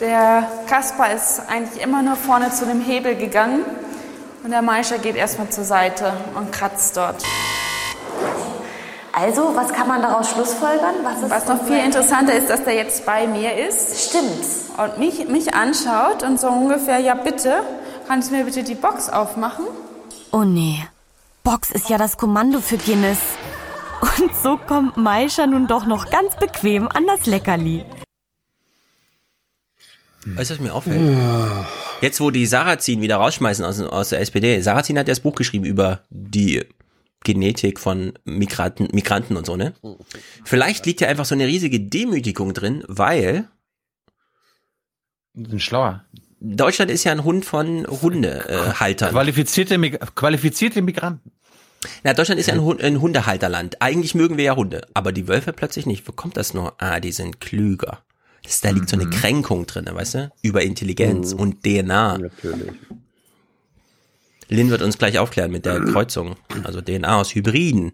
Der 0.01 0.49
Kaspar 0.67 1.13
ist 1.13 1.43
eigentlich 1.49 1.81
immer 1.81 2.03
nur 2.03 2.17
vorne 2.17 2.51
zu 2.51 2.67
dem 2.67 2.81
Hebel 2.81 3.15
gegangen 3.15 3.61
und 4.43 4.51
der 4.51 4.63
Maischer 4.63 4.99
geht 4.99 5.15
erstmal 5.15 5.49
zur 5.51 5.63
Seite 5.63 6.13
und 6.35 6.51
kratzt 6.51 6.97
dort. 6.97 7.23
Also, 9.13 9.55
was 9.57 9.73
kann 9.73 9.89
man 9.89 10.03
daraus 10.03 10.31
schlussfolgern? 10.31 10.95
Was, 11.03 11.23
ist 11.23 11.31
Was 11.31 11.49
noch 11.49 11.65
viel 11.65 11.79
interessanter 11.79 12.35
ist, 12.35 12.49
dass 12.49 12.65
der 12.65 12.75
jetzt 12.75 13.05
bei 13.07 13.27
mir 13.27 13.57
ist. 13.57 14.09
Stimmt. 14.09 14.45
Und 14.79 14.99
mich, 14.99 15.29
mich 15.29 15.53
anschaut 15.55 16.23
und 16.23 16.39
so 16.39 16.49
ungefähr, 16.49 17.01
ja 17.01 17.15
bitte, 17.15 17.63
kannst 18.07 18.31
du 18.31 18.37
mir 18.37 18.45
bitte 18.45 18.63
die 18.63 18.75
Box 18.75 19.09
aufmachen? 19.09 19.67
Oh 20.31 20.45
nee. 20.45 20.87
Box 21.43 21.71
ist 21.71 21.89
ja 21.89 21.99
das 21.99 22.17
Kommando 22.17 22.61
für 22.61 22.77
Guinness. 22.77 23.19
Und 24.01 24.31
so 24.43 24.57
kommt 24.57 24.97
Maisha 24.97 25.47
nun 25.47 25.67
doch 25.67 25.87
noch 25.87 26.11
ganz 26.11 26.37
bequem 26.37 26.89
an 26.89 27.07
das 27.07 27.27
Leckerli. 27.27 27.85
Weißt 30.25 30.51
du, 30.51 30.55
was 30.55 30.61
mir 30.61 30.75
auffällt? 30.75 31.19
Jetzt, 32.01 32.21
wo 32.21 32.31
die 32.31 32.47
Sarrazin 32.47 33.01
wieder 33.01 33.17
rausschmeißen 33.17 33.65
aus, 33.65 33.81
aus 33.81 34.11
der 34.11 34.21
SPD, 34.21 34.61
Sarrazin 34.61 34.99
hat 34.99 35.09
ja 35.09 35.13
das 35.13 35.21
Buch 35.21 35.35
geschrieben 35.35 35.65
über 35.65 36.01
die 36.11 36.65
Genetik 37.25 37.79
von 37.79 38.15
Migranten, 38.25 38.89
Migranten 38.93 39.37
und 39.37 39.47
so, 39.47 39.57
ne? 39.57 39.75
Vielleicht 40.45 40.87
liegt 40.87 41.01
ja 41.01 41.09
einfach 41.09 41.27
so 41.27 41.35
eine 41.35 41.47
riesige 41.47 41.81
Demütigung 41.81 42.55
drin, 42.55 42.83
weil 42.89 43.49
sind 45.35 45.63
schlauer. 45.63 46.05
Deutschland 46.41 46.91
ist 46.91 47.05
ja 47.05 47.13
ein 47.13 47.25
Hund 47.25 47.45
von 47.45 47.87
Hundehaltern. 47.87 49.11
Äh. 49.11 49.13
Qualifizierte, 49.13 49.79
Mig 49.79 49.99
qualifizierte 50.15 50.81
Migranten. 50.83 51.33
Na, 52.03 52.15
Deutschland 52.15 52.41
ist 52.41 52.47
ja 52.47 52.55
ein, 52.55 52.63
Hund, 52.63 52.83
ein 52.83 53.01
Hundehalterland. 53.01 53.81
Eigentlich 53.81 54.15
mögen 54.15 54.37
wir 54.37 54.45
ja 54.45 54.57
Hunde, 54.57 54.87
aber 54.95 55.13
die 55.13 55.29
Wölfe 55.29 55.53
plötzlich 55.53 55.87
nicht. 55.87 56.07
Wo 56.09 56.13
kommt 56.13 56.37
das 56.37 56.53
nur? 56.53 56.75
Ah, 56.79 57.01
die 57.01 57.13
sind 57.13 57.41
klüger. 57.41 58.03
Das, 58.43 58.61
da 58.61 58.71
liegt 58.71 58.89
so 58.89 58.97
eine 58.97 59.09
Kränkung 59.09 59.67
drin, 59.67 59.89
weißt 59.91 60.15
du? 60.15 60.33
Über 60.43 60.63
Intelligenz 60.63 61.33
und 61.33 61.63
DNA. 61.63 62.19
Natürlich. 62.19 62.73
Lynn 64.51 64.71
wird 64.71 64.83
uns 64.83 64.99
gleich 64.99 65.19
aufklären 65.19 65.51
mit 65.51 65.65
der 65.65 65.81
Kreuzung. 65.81 66.37
Also 66.65 66.81
DNA 66.81 67.21
aus 67.21 67.35
Hybriden. 67.35 67.93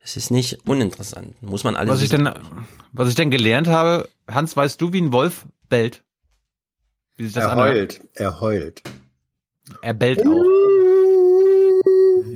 Das 0.00 0.16
ist 0.16 0.30
nicht 0.30 0.58
uninteressant. 0.66 1.40
Muss 1.42 1.64
man 1.64 1.74
alles 1.76 1.94
Was 1.94 2.02
ich 2.02 2.08
denn, 2.10 2.30
was 2.92 3.08
ich 3.08 3.16
denn 3.16 3.30
gelernt 3.30 3.66
habe, 3.66 4.08
Hans, 4.30 4.56
weißt 4.56 4.80
du, 4.80 4.92
wie 4.92 5.00
ein 5.00 5.12
Wolf 5.12 5.46
bellt? 5.68 6.04
Wie 7.16 7.24
sich 7.24 7.32
das 7.34 7.44
Er 7.44 7.52
anhört? 7.52 7.68
heult, 7.74 8.00
er 8.14 8.40
heult. 8.40 8.82
Er 9.82 9.94
bellt 9.94 10.24
auch. 10.24 10.44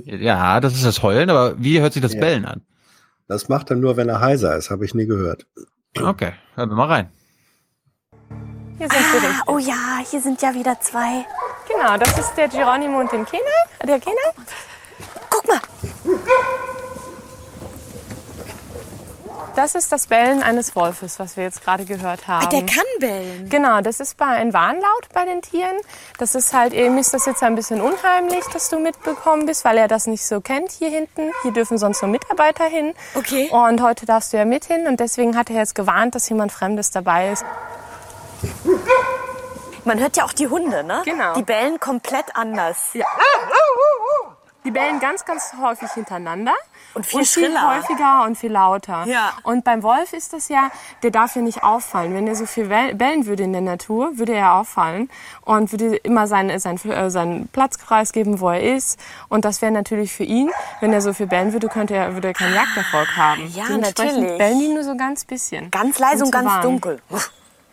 Ja, 0.05 0.61
das 0.61 0.75
ist 0.75 0.85
das 0.85 1.03
Heulen, 1.03 1.31
aber 1.31 1.63
wie 1.63 1.81
hört 1.81 1.93
sich 1.93 2.03
das 2.03 2.15
Ja. 2.15 2.21
Bellen 2.21 2.45
an? 2.45 2.63
Das 3.29 3.49
macht 3.49 3.71
er 3.71 3.77
nur, 3.77 3.97
wenn 3.97 4.09
er 4.09 4.21
heiser 4.21 4.57
ist, 4.57 4.71
habe 4.71 4.85
ich 4.85 4.95
nie 4.95 5.07
gehört. 5.07 5.47
Okay, 6.01 6.33
hören 6.57 6.71
wir 6.71 6.77
mal 6.77 6.87
rein. 6.89 7.11
Hier 8.81 8.89
sind 8.89 9.05
sie 9.13 9.27
richtig. 9.27 9.43
Oh 9.47 9.59
ja, 9.59 9.99
hier 10.11 10.23
sind 10.23 10.41
ja 10.41 10.55
wieder 10.55 10.81
zwei. 10.81 11.27
Genau, 11.69 11.99
das 11.99 12.17
ist 12.17 12.33
der 12.35 12.49
Geronimo 12.49 13.01
und 13.01 13.13
den 13.13 13.27
Kena. 13.27 13.43
Der 13.85 14.01
Kena. 14.01 14.17
Guck 15.29 15.47
mal. 15.47 15.61
Das 19.55 19.75
ist 19.75 19.93
das 19.93 20.07
Bellen 20.07 20.43
eines 20.43 20.75
Wolfes, 20.75 21.19
was 21.19 21.37
wir 21.37 21.45
jetzt 21.45 21.63
gerade 21.63 21.85
gehört 21.85 22.27
haben. 22.27 22.47
Ah, 22.47 22.49
der 22.49 22.61
kann 22.65 22.87
bellen. 23.01 23.51
Genau, 23.51 23.83
das 23.83 24.01
ist 24.01 24.17
bei 24.17 24.25
ein 24.25 24.55
Warnlaut 24.55 25.11
bei 25.13 25.27
den 25.27 25.43
Tieren. 25.43 25.77
Das 26.17 26.35
ist 26.35 26.55
halt 26.55 26.73
eben 26.73 26.97
ist 26.97 27.13
das 27.13 27.27
jetzt 27.27 27.43
ein 27.43 27.57
bisschen 27.57 27.83
unheimlich, 27.83 28.47
dass 28.51 28.71
du 28.71 28.79
mitbekommen 28.79 29.45
bist, 29.45 29.67
weil 29.67 29.77
er 29.77 29.89
das 29.89 30.07
nicht 30.07 30.25
so 30.25 30.41
kennt 30.41 30.71
hier 30.71 30.89
hinten. 30.89 31.33
Hier 31.43 31.53
dürfen 31.53 31.77
sonst 31.77 32.01
nur 32.01 32.11
Mitarbeiter 32.11 32.65
hin. 32.65 32.95
Okay. 33.15 33.51
Und 33.51 33.83
heute 33.83 34.07
darfst 34.07 34.33
du 34.33 34.39
ja 34.39 34.47
mit 34.47 34.65
hin 34.65 34.87
und 34.87 35.01
deswegen 35.01 35.37
hat 35.37 35.51
er 35.51 35.57
jetzt 35.57 35.75
gewarnt, 35.75 36.15
dass 36.15 36.27
jemand 36.31 36.51
Fremdes 36.51 36.91
dabei 36.91 37.33
ist. 37.33 37.45
Man 39.85 39.99
hört 39.99 40.17
ja 40.17 40.25
auch 40.25 40.33
die 40.33 40.49
Hunde, 40.49 40.85
ne? 40.85 41.03
Genau. 41.05 41.35
Die 41.35 41.43
bellen 41.43 41.81
komplett 41.81 42.37
anders. 42.37 42.91
Ja. 42.93 43.07
Die 44.65 44.71
bellen 44.71 45.01
ganz, 45.01 45.25
ganz 45.25 45.55
häufig 45.61 45.91
hintereinander. 45.93 46.53
Und 46.93 47.07
viel 47.07 47.25
schriller. 47.25 47.77
häufiger 47.77 48.25
und 48.25 48.37
viel 48.37 48.53
lauter. 48.53 49.05
Ja. 49.07 49.33
Und 49.43 49.65
beim 49.65 49.83
Wolf 49.83 50.13
ist 50.13 50.33
das 50.33 50.49
ja, 50.49 50.71
der 51.03 51.11
darf 51.11 51.37
ja 51.37 51.41
nicht 51.41 51.63
auffallen. 51.63 52.15
Wenn 52.15 52.27
er 52.27 52.35
so 52.35 52.47
viel 52.47 52.67
bellen 52.67 53.27
würde 53.27 53.45
in 53.45 53.53
der 53.53 53.63
Natur, 53.63 54.19
würde 54.19 54.35
er 54.35 54.55
auffallen 54.55 55.09
und 55.43 55.73
würde 55.73 55.97
immer 55.97 56.27
seinen, 56.27 56.59
seinen, 56.59 56.79
äh, 56.91 57.11
seinen 57.11 57.49
Platz 57.49 57.79
preisgeben, 57.79 58.41
wo 58.41 58.51
er 58.51 58.75
ist. 58.75 58.99
Und 59.29 59.45
das 59.45 59.63
wäre 59.63 59.73
natürlich 59.73 60.13
für 60.13 60.25
ihn, 60.25 60.51
wenn 60.81 60.93
er 60.93 61.01
so 61.01 61.13
viel 61.15 61.27
bellen 61.27 61.53
würde, 61.53 61.69
könnte 61.69 61.95
er, 61.95 62.15
würde 62.15 62.29
er 62.29 62.35
keinen 62.35 62.55
Jagderfolg 62.55 63.17
haben. 63.17 63.47
Ja, 63.55 63.65
Dementsprechend 63.69 64.21
natürlich. 64.21 64.39
bellen 64.39 64.59
die 64.59 64.69
nur 64.69 64.85
so 64.85 64.97
ganz 64.97 65.25
bisschen. 65.25 65.71
Ganz 65.71 65.99
leise 65.99 66.25
und 66.25 66.27
zu 66.27 66.31
ganz 66.33 66.49
warnen. 66.49 66.63
dunkel. 66.63 67.03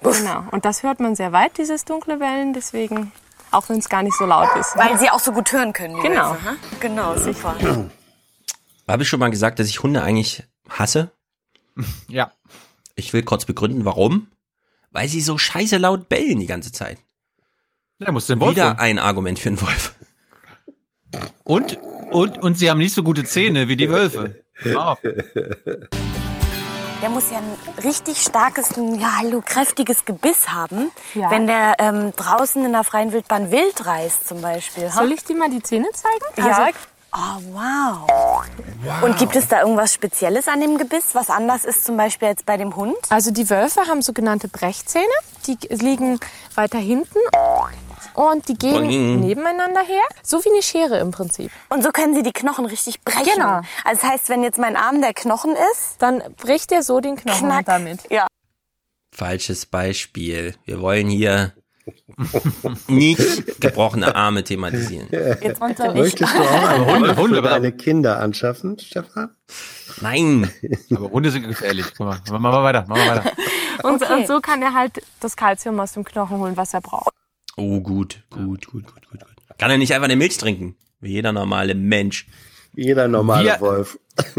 Genau. 0.01 0.43
Und 0.51 0.65
das 0.65 0.83
hört 0.83 0.99
man 0.99 1.15
sehr 1.15 1.31
weit, 1.31 1.57
dieses 1.57 1.85
dunkle 1.85 2.17
Bellen, 2.17 2.53
deswegen, 2.53 3.11
auch 3.51 3.67
wenn 3.69 3.77
es 3.79 3.89
gar 3.89 4.03
nicht 4.03 4.15
so 4.17 4.25
laut 4.25 4.49
ist. 4.59 4.77
Weil 4.77 4.97
sie 4.99 5.09
auch 5.09 5.19
so 5.19 5.31
gut 5.31 5.51
hören 5.51 5.73
können. 5.73 5.95
Die 5.95 6.01
Genau. 6.07 6.31
Wölfe, 6.31 6.45
ha? 6.45 6.55
Genau, 6.79 7.17
super. 7.17 7.55
Habe 8.87 9.03
ich 9.03 9.09
schon 9.09 9.19
mal 9.19 9.29
gesagt, 9.31 9.59
dass 9.59 9.67
ich 9.67 9.83
Hunde 9.83 10.01
eigentlich 10.03 10.43
hasse? 10.69 11.11
Ja. 12.07 12.31
Ich 12.95 13.13
will 13.13 13.21
kurz 13.21 13.45
begründen, 13.45 13.85
warum. 13.85 14.27
Weil 14.91 15.07
sie 15.09 15.21
so 15.21 15.37
scheiße 15.37 15.77
laut 15.77 16.09
bellen 16.09 16.39
die 16.39 16.47
ganze 16.47 16.71
Zeit. 16.71 16.97
Ja, 17.99 18.11
muss 18.11 18.25
den 18.25 18.39
Wolf 18.39 18.55
Wieder 18.55 18.69
holen. 18.69 18.79
ein 18.79 18.99
Argument 18.99 19.37
für 19.37 19.49
einen 19.49 19.61
Wolf. 19.61 19.93
Und, 21.43 21.77
und, 22.11 22.37
und 22.39 22.57
sie 22.57 22.69
haben 22.71 22.79
nicht 22.79 22.95
so 22.95 23.03
gute 23.03 23.23
Zähne 23.23 23.67
wie 23.67 23.75
die 23.75 23.89
Wölfe. 23.91 24.43
Oh. 24.75 24.95
Der 27.01 27.09
muss 27.09 27.29
ja 27.29 27.37
ein 27.37 27.83
richtig 27.83 28.21
starkes, 28.21 28.69
ja, 28.75 29.17
hallo, 29.19 29.41
kräftiges 29.45 30.03
Gebiss 30.05 30.49
haben, 30.49 30.91
Ja. 31.13 31.29
wenn 31.29 31.45
der 31.45 31.75
ähm, 31.77 32.11
draußen 32.15 32.65
in 32.65 32.71
der 32.71 32.83
freien 32.83 33.11
Wildbahn 33.11 33.51
wild 33.51 33.85
reißt 33.85 34.27
zum 34.27 34.41
Beispiel. 34.41 34.89
Soll 34.89 35.11
ich 35.11 35.23
dir 35.23 35.35
mal 35.35 35.49
die 35.49 35.61
Zähne 35.61 35.87
zeigen? 35.93 36.47
Ja. 36.47 36.57
Also, 36.57 36.77
Oh, 37.13 37.41
wow. 37.53 38.43
Und 39.01 39.17
gibt 39.17 39.35
es 39.35 39.47
da 39.47 39.61
irgendwas 39.61 39.93
Spezielles 39.93 40.47
an 40.47 40.61
dem 40.61 40.77
Gebiss, 40.77 41.13
was 41.15 41.29
anders 41.29 41.65
ist 41.65 41.85
zum 41.85 41.97
Beispiel 41.97 42.27
als 42.27 42.43
bei 42.43 42.57
dem 42.57 42.75
Hund? 42.75 42.97
Also 43.09 43.31
die 43.31 43.49
Wölfe 43.49 43.81
haben 43.87 44.01
sogenannte 44.01 44.47
Brechzähne, 44.47 45.05
die 45.47 45.57
liegen 45.69 46.19
weiter 46.55 46.77
hinten 46.77 47.19
und 48.13 48.47
die 48.49 48.55
gehen 48.55 49.19
nebeneinander 49.21 49.81
her, 49.81 50.03
so 50.23 50.43
wie 50.43 50.49
eine 50.49 50.61
Schere 50.61 50.99
im 50.99 51.11
Prinzip. 51.11 51.51
Und 51.69 51.83
so 51.83 51.91
können 51.91 52.13
sie 52.13 52.23
die 52.23 52.33
Knochen 52.33 52.65
richtig 52.65 53.01
brechen. 53.01 53.33
Genau. 53.35 53.61
Also 53.83 54.01
das 54.01 54.03
heißt, 54.03 54.29
wenn 54.29 54.43
jetzt 54.43 54.59
mein 54.59 54.75
Arm 54.75 55.01
der 55.01 55.13
Knochen 55.13 55.55
ist, 55.71 55.95
dann 55.99 56.21
bricht 56.35 56.71
er 56.71 56.83
so 56.83 56.99
den 56.99 57.15
Knochen 57.15 57.47
Knack. 57.47 57.65
damit. 57.65 57.99
Ja. 58.09 58.27
Falsches 59.15 59.65
Beispiel. 59.65 60.55
Wir 60.65 60.81
wollen 60.81 61.09
hier 61.09 61.53
nicht 62.87 63.59
gebrochene 63.61 64.15
Arme 64.15 64.43
thematisieren. 64.43 65.07
Jetzt 65.11 65.61
unter 65.61 65.93
Möchtest 65.93 66.33
du 66.33 66.39
auch 66.39 66.63
einen 66.67 66.85
Hunde, 66.85 67.07
Hund 67.09 67.17
Hunde, 67.19 67.35
für 67.37 67.41
deine 67.49 67.71
Kinder 67.71 68.19
anschaffen, 68.19 68.77
Stefan? 68.79 69.29
Nein. 70.01 70.49
Aber 70.91 71.11
Hunde 71.11 71.31
sind 71.31 71.47
gefährlich. 71.47 71.85
Guck 71.97 71.99
mal, 72.07 72.15
machen 72.15 72.31
wir 72.31 72.39
mal 72.39 72.63
weiter, 72.63 72.85
machen 72.87 73.01
wir 73.03 73.11
weiter. 73.15 73.31
Und, 73.83 74.01
Okay. 74.01 74.13
und 74.21 74.27
so 74.27 74.39
kann 74.39 74.61
er 74.61 74.73
halt 74.73 75.01
das 75.19 75.35
Kalzium 75.35 75.79
aus 75.79 75.93
dem 75.93 76.03
Knochen 76.03 76.37
holen, 76.39 76.57
was 76.57 76.73
er 76.73 76.81
braucht. 76.81 77.09
Oh, 77.57 77.79
gut, 77.81 78.23
gut, 78.29 78.65
gut, 78.67 78.85
gut, 78.85 79.09
gut, 79.09 79.19
gut. 79.19 79.57
Kann 79.57 79.71
er 79.71 79.77
nicht 79.77 79.93
einfach 79.93 80.05
eine 80.05 80.15
Milch 80.15 80.37
trinken? 80.37 80.75
Wie 80.99 81.11
jeder 81.11 81.31
normale 81.31 81.75
Mensch. 81.75 82.27
Jeder 82.79 83.07
normale 83.07 83.43
Wir- 83.45 83.59
Wolf. 83.61 83.99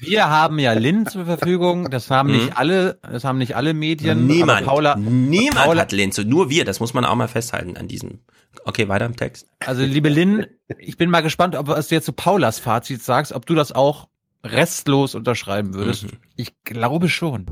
Wir 0.00 0.28
haben 0.28 0.58
ja 0.58 0.72
Lin 0.72 1.06
zur 1.06 1.24
Verfügung. 1.24 1.88
Das 1.88 2.10
haben 2.10 2.30
Mhm. 2.32 2.36
nicht 2.36 2.56
alle, 2.56 2.98
das 3.02 3.22
haben 3.24 3.38
nicht 3.38 3.54
alle 3.56 3.74
Medien. 3.74 4.26
Niemand, 4.26 4.66
Paula, 4.66 4.96
niemand 4.96 5.66
Paula, 5.66 5.82
hat 5.82 5.92
Linz, 5.92 6.18
nur 6.18 6.50
wir, 6.50 6.64
das 6.64 6.80
muss 6.80 6.94
man 6.94 7.04
auch 7.04 7.14
mal 7.14 7.28
festhalten 7.28 7.76
an 7.76 7.86
diesem. 7.88 8.18
Okay, 8.64 8.88
weiter 8.88 9.06
im 9.06 9.14
Text. 9.16 9.46
Also 9.64 9.82
liebe 9.82 10.08
Lin, 10.08 10.46
ich 10.78 10.96
bin 10.96 11.10
mal 11.10 11.22
gespannt, 11.22 11.54
ob 11.54 11.68
was 11.68 11.86
du 11.88 11.94
jetzt 11.94 12.06
zu 12.06 12.12
Paulas 12.12 12.58
Fazit 12.58 13.02
sagst, 13.02 13.32
ob 13.32 13.46
du 13.46 13.54
das 13.54 13.70
auch 13.70 14.08
restlos 14.44 15.14
unterschreiben 15.14 15.74
würdest. 15.74 16.04
Mhm. 16.04 16.10
Ich 16.36 16.52
glaube 16.64 17.08
schon. 17.08 17.46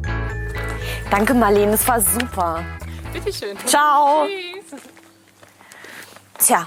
Danke, 1.10 1.34
Marlene, 1.34 1.72
es 1.74 1.86
war 1.86 2.00
super. 2.00 2.64
Bitteschön. 3.12 3.56
Ciao. 3.66 4.26
Tja, 6.38 6.64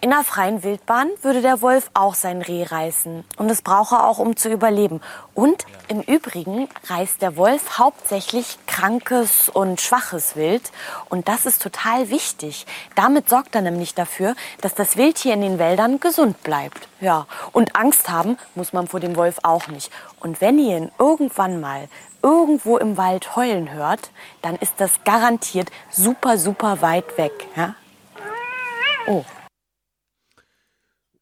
in 0.00 0.10
der 0.10 0.24
freien 0.24 0.62
Wildbahn 0.62 1.08
würde 1.22 1.40
der 1.40 1.62
Wolf 1.62 1.90
auch 1.94 2.14
sein 2.14 2.42
Reh 2.42 2.64
reißen. 2.64 3.24
Und 3.38 3.48
das 3.48 3.62
braucht 3.62 3.92
er 3.92 4.06
auch, 4.06 4.18
um 4.18 4.36
zu 4.36 4.50
überleben. 4.50 5.00
Und 5.34 5.64
im 5.88 6.02
Übrigen 6.02 6.68
reißt 6.88 7.22
der 7.22 7.36
Wolf 7.36 7.78
hauptsächlich 7.78 8.58
krankes 8.66 9.48
und 9.48 9.80
schwaches 9.80 10.36
Wild. 10.36 10.70
Und 11.08 11.28
das 11.28 11.46
ist 11.46 11.62
total 11.62 12.10
wichtig. 12.10 12.66
Damit 12.94 13.28
sorgt 13.28 13.54
er 13.54 13.62
nämlich 13.62 13.94
dafür, 13.94 14.34
dass 14.60 14.74
das 14.74 14.96
Wildtier 14.96 15.34
in 15.34 15.40
den 15.40 15.58
Wäldern 15.58 15.98
gesund 15.98 16.42
bleibt. 16.42 16.88
Ja, 17.00 17.26
und 17.52 17.76
Angst 17.76 18.08
haben 18.10 18.38
muss 18.54 18.72
man 18.72 18.88
vor 18.88 19.00
dem 19.00 19.16
Wolf 19.16 19.38
auch 19.42 19.66
nicht. 19.68 19.90
Und 20.20 20.40
wenn 20.40 20.58
ihr 20.58 20.76
ihn 20.76 20.90
irgendwann 20.98 21.60
mal 21.60 21.88
irgendwo 22.22 22.76
im 22.76 22.96
Wald 22.96 23.36
heulen 23.36 23.72
hört, 23.72 24.10
dann 24.42 24.56
ist 24.56 24.74
das 24.78 25.04
garantiert 25.04 25.70
super, 25.90 26.38
super 26.38 26.82
weit 26.82 27.16
weg. 27.16 27.32
Ja? 27.54 27.74
Oh. 29.06 29.24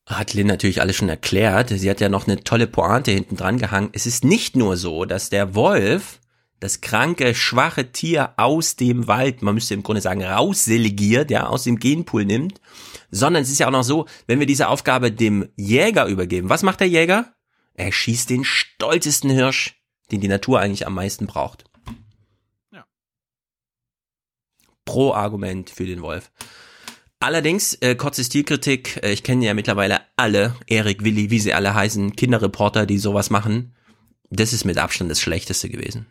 Hat 0.07 0.35
Lynn 0.35 0.47
natürlich 0.47 0.81
alles 0.81 0.97
schon 0.97 1.09
erklärt. 1.09 1.71
Sie 1.71 1.89
hat 1.89 2.01
ja 2.01 2.09
noch 2.09 2.27
eine 2.27 2.45
tolle 2.45 2.67
Pointe 2.67 3.11
hinten 3.11 3.37
dran 3.37 3.59
gehangen. 3.59 3.91
Es 3.93 4.07
ist 4.07 4.25
nicht 4.25 4.55
nur 4.55 4.77
so, 4.77 5.05
dass 5.07 5.31
der 5.31 5.55
Wolf 5.55 6.21
das 6.61 6.81
kranke, 6.81 7.35
schwache 7.35 7.93
Tier 7.93 8.33
aus 8.39 8.77
dem 8.77 9.07
Wald, 9.07 9.43
man 9.43 9.55
müsste 9.55 9.75
im 9.75 9.83
Grunde 9.83 10.01
sagen, 10.01 10.23
rausselegiert, 10.23 11.31
ja, 11.31 11.47
aus 11.47 11.65
dem 11.65 11.79
Genpool 11.79 12.25
nimmt, 12.25 12.61
sondern 13.11 13.43
es 13.43 13.51
ist 13.51 13.59
ja 13.59 13.67
auch 13.67 13.73
noch 13.73 13.83
so, 13.83 14.07
wenn 14.27 14.39
wir 14.39 14.47
diese 14.47 14.69
Aufgabe 14.69 15.13
dem 15.13 15.49
Jäger 15.57 16.07
übergeben. 16.07 16.49
Was 16.49 16.63
macht 16.63 16.81
der 16.81 16.89
Jäger? 16.89 17.35
Er 17.75 17.93
schießt 17.93 18.31
den 18.31 18.45
stolzesten 18.45 19.31
Hirsch, 19.31 19.75
den 20.11 20.21
die 20.21 20.29
Natur 20.29 20.61
eigentlich 20.61 20.87
am 20.87 20.95
meisten 20.95 21.27
braucht. 21.27 21.65
Pro 24.87 25.13
Argument 25.13 25.71
für 25.71 25.87
den 25.87 26.03
Wolf. 26.03 26.31
Allerdings, 27.25 27.73
äh, 27.81 27.95
kurze 27.95 28.23
Stilkritik, 28.23 29.03
äh, 29.03 29.11
ich 29.11 29.23
kenne 29.23 29.47
ja 29.47 29.55
mittlerweile 29.55 30.03
alle, 30.15 30.57
Erik, 30.67 31.05
Willi, 31.05 31.31
wie 31.31 31.39
sie 31.41 31.55
alle 31.55 31.73
heißen, 31.73 32.15
Kinderreporter, 32.17 32.85
die 32.85 32.99
sowas 32.99 33.31
machen. 33.31 33.75
Das 34.29 34.53
ist 34.53 34.67
mit 34.67 34.77
Abstand 34.77 35.11
das 35.11 35.23
Schlechteste 35.23 35.71
gewesen. 35.71 36.05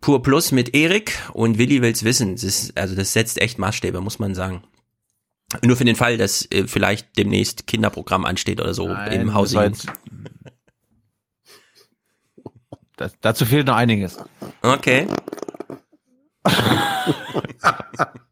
Pur 0.00 0.22
Plus 0.22 0.50
mit 0.50 0.74
Erik 0.74 1.12
und 1.34 1.58
Willi 1.58 1.82
will's 1.82 2.04
wissen. 2.04 2.36
Das 2.36 2.42
ist, 2.42 2.74
also 2.78 2.94
das 2.94 3.12
setzt 3.12 3.38
echt 3.38 3.58
Maßstäbe, 3.58 4.00
muss 4.00 4.18
man 4.18 4.34
sagen. 4.34 4.62
Nur 5.62 5.76
für 5.76 5.84
den 5.84 5.96
Fall, 5.96 6.16
dass 6.16 6.50
äh, 6.50 6.66
vielleicht 6.66 7.18
demnächst 7.18 7.66
Kinderprogramm 7.66 8.24
ansteht 8.24 8.62
oder 8.62 8.72
so 8.72 8.88
Nein, 8.88 9.28
im 9.28 9.46
jetzt- 9.46 9.88
Das, 12.96 13.12
dazu 13.20 13.44
fehlt 13.44 13.66
noch 13.66 13.76
einiges. 13.76 14.16
Okay. 14.62 15.06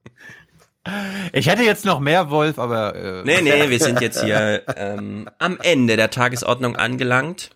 Ich 1.32 1.48
hätte 1.48 1.62
jetzt 1.62 1.84
noch 1.84 2.00
mehr 2.00 2.30
Wolf, 2.30 2.58
aber 2.58 2.94
äh, 2.94 3.22
Nee, 3.24 3.42
nee, 3.42 3.70
wir 3.70 3.78
sind 3.78 4.00
jetzt 4.00 4.22
hier 4.22 4.62
ähm, 4.76 5.28
am 5.38 5.58
Ende 5.62 5.96
der 5.96 6.10
Tagesordnung 6.10 6.76
angelangt. 6.76 7.50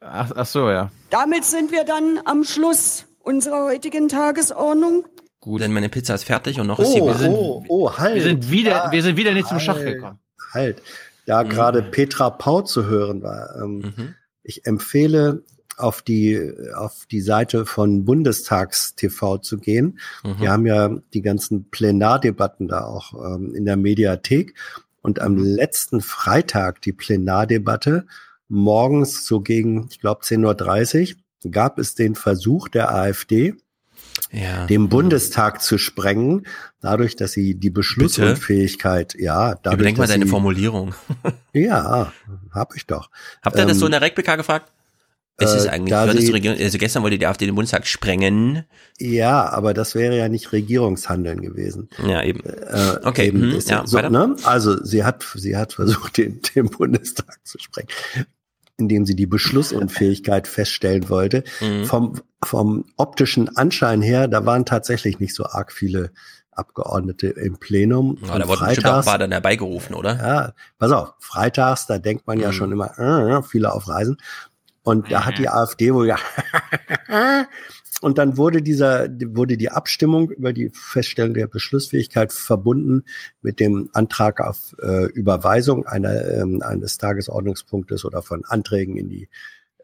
Ach, 0.00 0.30
ach 0.34 0.46
so, 0.46 0.70
ja. 0.70 0.90
Damit 1.10 1.44
sind 1.44 1.72
wir 1.72 1.84
dann 1.84 2.20
am 2.24 2.44
Schluss 2.44 3.04
unserer 3.20 3.64
heutigen 3.66 4.08
Tagesordnung. 4.08 5.04
Gut. 5.40 5.60
Denn 5.60 5.72
meine 5.72 5.88
Pizza 5.88 6.14
ist 6.14 6.24
fertig 6.24 6.60
und 6.60 6.66
noch 6.66 6.78
ist 6.78 6.92
sie 6.92 7.00
Oh, 7.00 7.06
wir 7.06 7.14
sind, 7.14 7.32
oh, 7.32 7.64
oh, 7.68 7.92
halt. 7.96 8.14
Wir 8.14 8.22
sind 8.22 8.50
wieder, 8.50 8.86
Ah, 8.86 8.92
wir 8.92 9.02
sind 9.02 9.16
wieder 9.16 9.32
nicht 9.32 9.48
zum 9.48 9.60
Schach 9.60 9.76
halt, 9.76 9.94
gekommen. 9.94 10.18
Halt. 10.52 10.82
Da 11.26 11.42
gerade 11.44 11.82
Petra 11.82 12.30
Pau 12.30 12.62
zu 12.62 12.86
hören 12.86 13.22
war. 13.22 13.54
Ähm, 13.62 14.14
Ich 14.42 14.66
empfehle, 14.66 15.44
auf 15.82 16.02
die, 16.02 16.52
auf 16.74 17.06
die 17.10 17.20
Seite 17.20 17.66
von 17.66 18.04
Bundestagstv 18.04 19.40
zu 19.40 19.58
gehen. 19.58 19.98
Mhm. 20.24 20.40
Wir 20.40 20.50
haben 20.50 20.66
ja 20.66 20.90
die 21.12 21.22
ganzen 21.22 21.70
Plenardebatten 21.70 22.68
da 22.68 22.84
auch 22.84 23.14
ähm, 23.14 23.54
in 23.54 23.64
der 23.64 23.76
Mediathek. 23.76 24.54
Und 25.02 25.20
am 25.20 25.36
letzten 25.36 26.00
Freitag 26.00 26.82
die 26.82 26.92
Plenardebatte, 26.92 28.06
morgens 28.48 29.24
so 29.24 29.40
gegen, 29.40 29.88
ich 29.90 30.00
glaube, 30.00 30.22
10.30 30.22 31.14
Uhr, 31.14 31.50
gab 31.50 31.78
es 31.78 31.94
den 31.94 32.14
Versuch 32.14 32.68
der 32.68 32.94
AfD, 32.94 33.54
ja. 34.30 34.66
den 34.66 34.88
Bundestag 34.88 35.62
zu 35.62 35.78
sprengen, 35.78 36.46
dadurch, 36.80 37.16
dass 37.16 37.32
sie 37.32 37.54
die 37.54 37.70
Beschlussunfähigkeit, 37.70 39.14
ja, 39.18 39.54
dadurch, 39.54 39.74
Überdenk 39.74 39.98
mal 39.98 40.06
deine 40.06 40.24
sie, 40.24 40.30
Formulierung. 40.30 40.94
Ja, 41.52 42.12
hab 42.52 42.76
ich 42.76 42.86
doch. 42.86 43.10
Habt 43.42 43.56
ihr 43.56 43.66
das 43.66 43.78
so 43.78 43.86
in 43.86 43.92
Ähm, 43.92 44.00
der 44.00 44.02
RecBK 44.02 44.36
gefragt? 44.36 44.70
Es 45.40 45.54
ist 45.54 45.66
äh, 45.66 45.70
eigentlich, 45.70 45.94
sie- 46.20 46.26
du 46.26 46.32
Regierung, 46.32 46.58
also 46.58 46.78
gestern 46.78 47.02
wollte 47.02 47.18
die 47.18 47.26
AfD 47.26 47.46
den 47.46 47.54
Bundestag 47.54 47.86
sprengen. 47.86 48.64
Ja, 48.98 49.48
aber 49.50 49.74
das 49.74 49.94
wäre 49.94 50.16
ja 50.16 50.28
nicht 50.28 50.52
Regierungshandeln 50.52 51.40
gewesen. 51.40 51.88
Ja, 52.06 52.22
eben. 52.22 52.40
Äh, 52.44 52.98
Okay, 53.02 53.26
eben 53.28 53.50
ist 53.52 53.70
ja, 53.70 53.86
so, 53.86 53.98
ne? 53.98 54.36
Also 54.44 54.82
sie 54.84 55.04
hat, 55.04 55.24
sie 55.34 55.56
hat 55.56 55.72
versucht, 55.72 56.16
den, 56.18 56.40
den 56.54 56.68
Bundestag 56.70 57.38
zu 57.44 57.58
sprengen, 57.58 57.88
indem 58.76 59.06
sie 59.06 59.16
die 59.16 59.26
Beschlussunfähigkeit 59.26 60.46
feststellen 60.46 61.08
wollte. 61.08 61.44
Mhm. 61.60 61.84
Vom, 61.84 62.20
vom 62.44 62.84
optischen 62.96 63.56
Anschein 63.56 64.02
her, 64.02 64.28
da 64.28 64.44
waren 64.46 64.64
tatsächlich 64.66 65.18
nicht 65.20 65.34
so 65.34 65.44
arg 65.46 65.72
viele 65.72 66.10
Abgeordnete 66.52 67.28
im 67.28 67.56
Plenum. 67.58 68.18
Ja, 68.26 68.38
da 68.38 68.46
wurden 68.48 68.66
bestimmt 68.66 68.86
auch 68.88 68.98
ein 68.98 69.04
paar 69.04 69.18
dann 69.18 69.30
herbeigerufen, 69.32 69.94
oder? 69.94 70.16
Ja, 70.16 70.52
pass 70.78 70.90
auf, 70.92 71.14
freitags, 71.20 71.86
da 71.86 71.98
denkt 71.98 72.26
man 72.26 72.38
ja 72.40 72.48
Mhm. 72.48 72.52
schon 72.52 72.72
immer, 72.72 72.98
äh, 72.98 73.42
viele 73.42 73.72
auf 73.72 73.88
Reisen. 73.88 74.18
Und 74.82 75.12
da 75.12 75.26
hat 75.26 75.38
die 75.38 75.48
AfD 75.48 75.92
wohl 75.92 76.08
ja, 76.08 76.18
und 78.00 78.16
dann 78.16 78.36
wurde 78.38 78.62
dieser, 78.62 79.08
wurde 79.34 79.56
die 79.56 79.70
Abstimmung 79.70 80.30
über 80.30 80.52
die 80.52 80.70
Feststellung 80.72 81.34
der 81.34 81.46
Beschlussfähigkeit 81.46 82.32
verbunden 82.32 83.04
mit 83.42 83.60
dem 83.60 83.90
Antrag 83.92 84.40
auf 84.40 84.74
äh, 84.82 85.06
Überweisung 85.06 85.86
einer, 85.86 86.24
ähm, 86.28 86.62
eines 86.62 86.96
Tagesordnungspunktes 86.96 88.04
oder 88.04 88.22
von 88.22 88.44
Anträgen 88.46 88.96
in 88.96 89.08
die, 89.10 89.28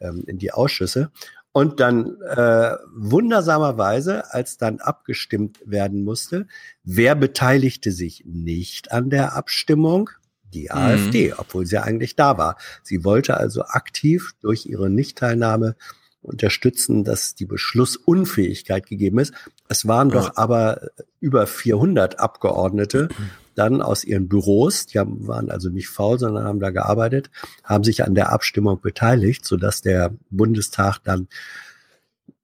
ähm, 0.00 0.24
in 0.26 0.38
die 0.38 0.52
Ausschüsse. 0.52 1.10
Und 1.52 1.80
dann 1.80 2.20
äh, 2.22 2.76
wundersamerweise, 2.94 4.32
als 4.32 4.58
dann 4.58 4.78
abgestimmt 4.80 5.58
werden 5.64 6.04
musste, 6.04 6.46
wer 6.84 7.14
beteiligte 7.14 7.92
sich 7.92 8.24
nicht 8.26 8.92
an 8.92 9.08
der 9.08 9.34
Abstimmung? 9.34 10.10
Die 10.54 10.64
Mhm. 10.64 10.70
AfD, 10.78 11.34
obwohl 11.36 11.66
sie 11.66 11.78
eigentlich 11.82 12.16
da 12.16 12.38
war. 12.38 12.56
Sie 12.82 13.04
wollte 13.04 13.36
also 13.36 13.62
aktiv 13.64 14.32
durch 14.40 14.66
ihre 14.66 14.88
Nichtteilnahme 14.90 15.76
unterstützen, 16.22 17.04
dass 17.04 17.34
die 17.34 17.46
Beschlussunfähigkeit 17.46 18.86
gegeben 18.86 19.18
ist. 19.18 19.32
Es 19.68 19.86
waren 19.86 20.10
doch 20.10 20.36
aber 20.36 20.88
über 21.20 21.46
400 21.46 22.18
Abgeordnete 22.18 23.08
dann 23.54 23.80
aus 23.80 24.04
ihren 24.04 24.28
Büros, 24.28 24.86
die 24.86 24.98
haben, 24.98 25.26
waren 25.26 25.50
also 25.50 25.70
nicht 25.70 25.88
faul, 25.88 26.18
sondern 26.18 26.44
haben 26.44 26.60
da 26.60 26.70
gearbeitet, 26.70 27.30
haben 27.64 27.84
sich 27.84 28.04
an 28.04 28.14
der 28.14 28.30
Abstimmung 28.30 28.80
beteiligt, 28.80 29.46
sodass 29.46 29.80
der 29.80 30.12
Bundestag 30.28 30.98
dann 31.04 31.28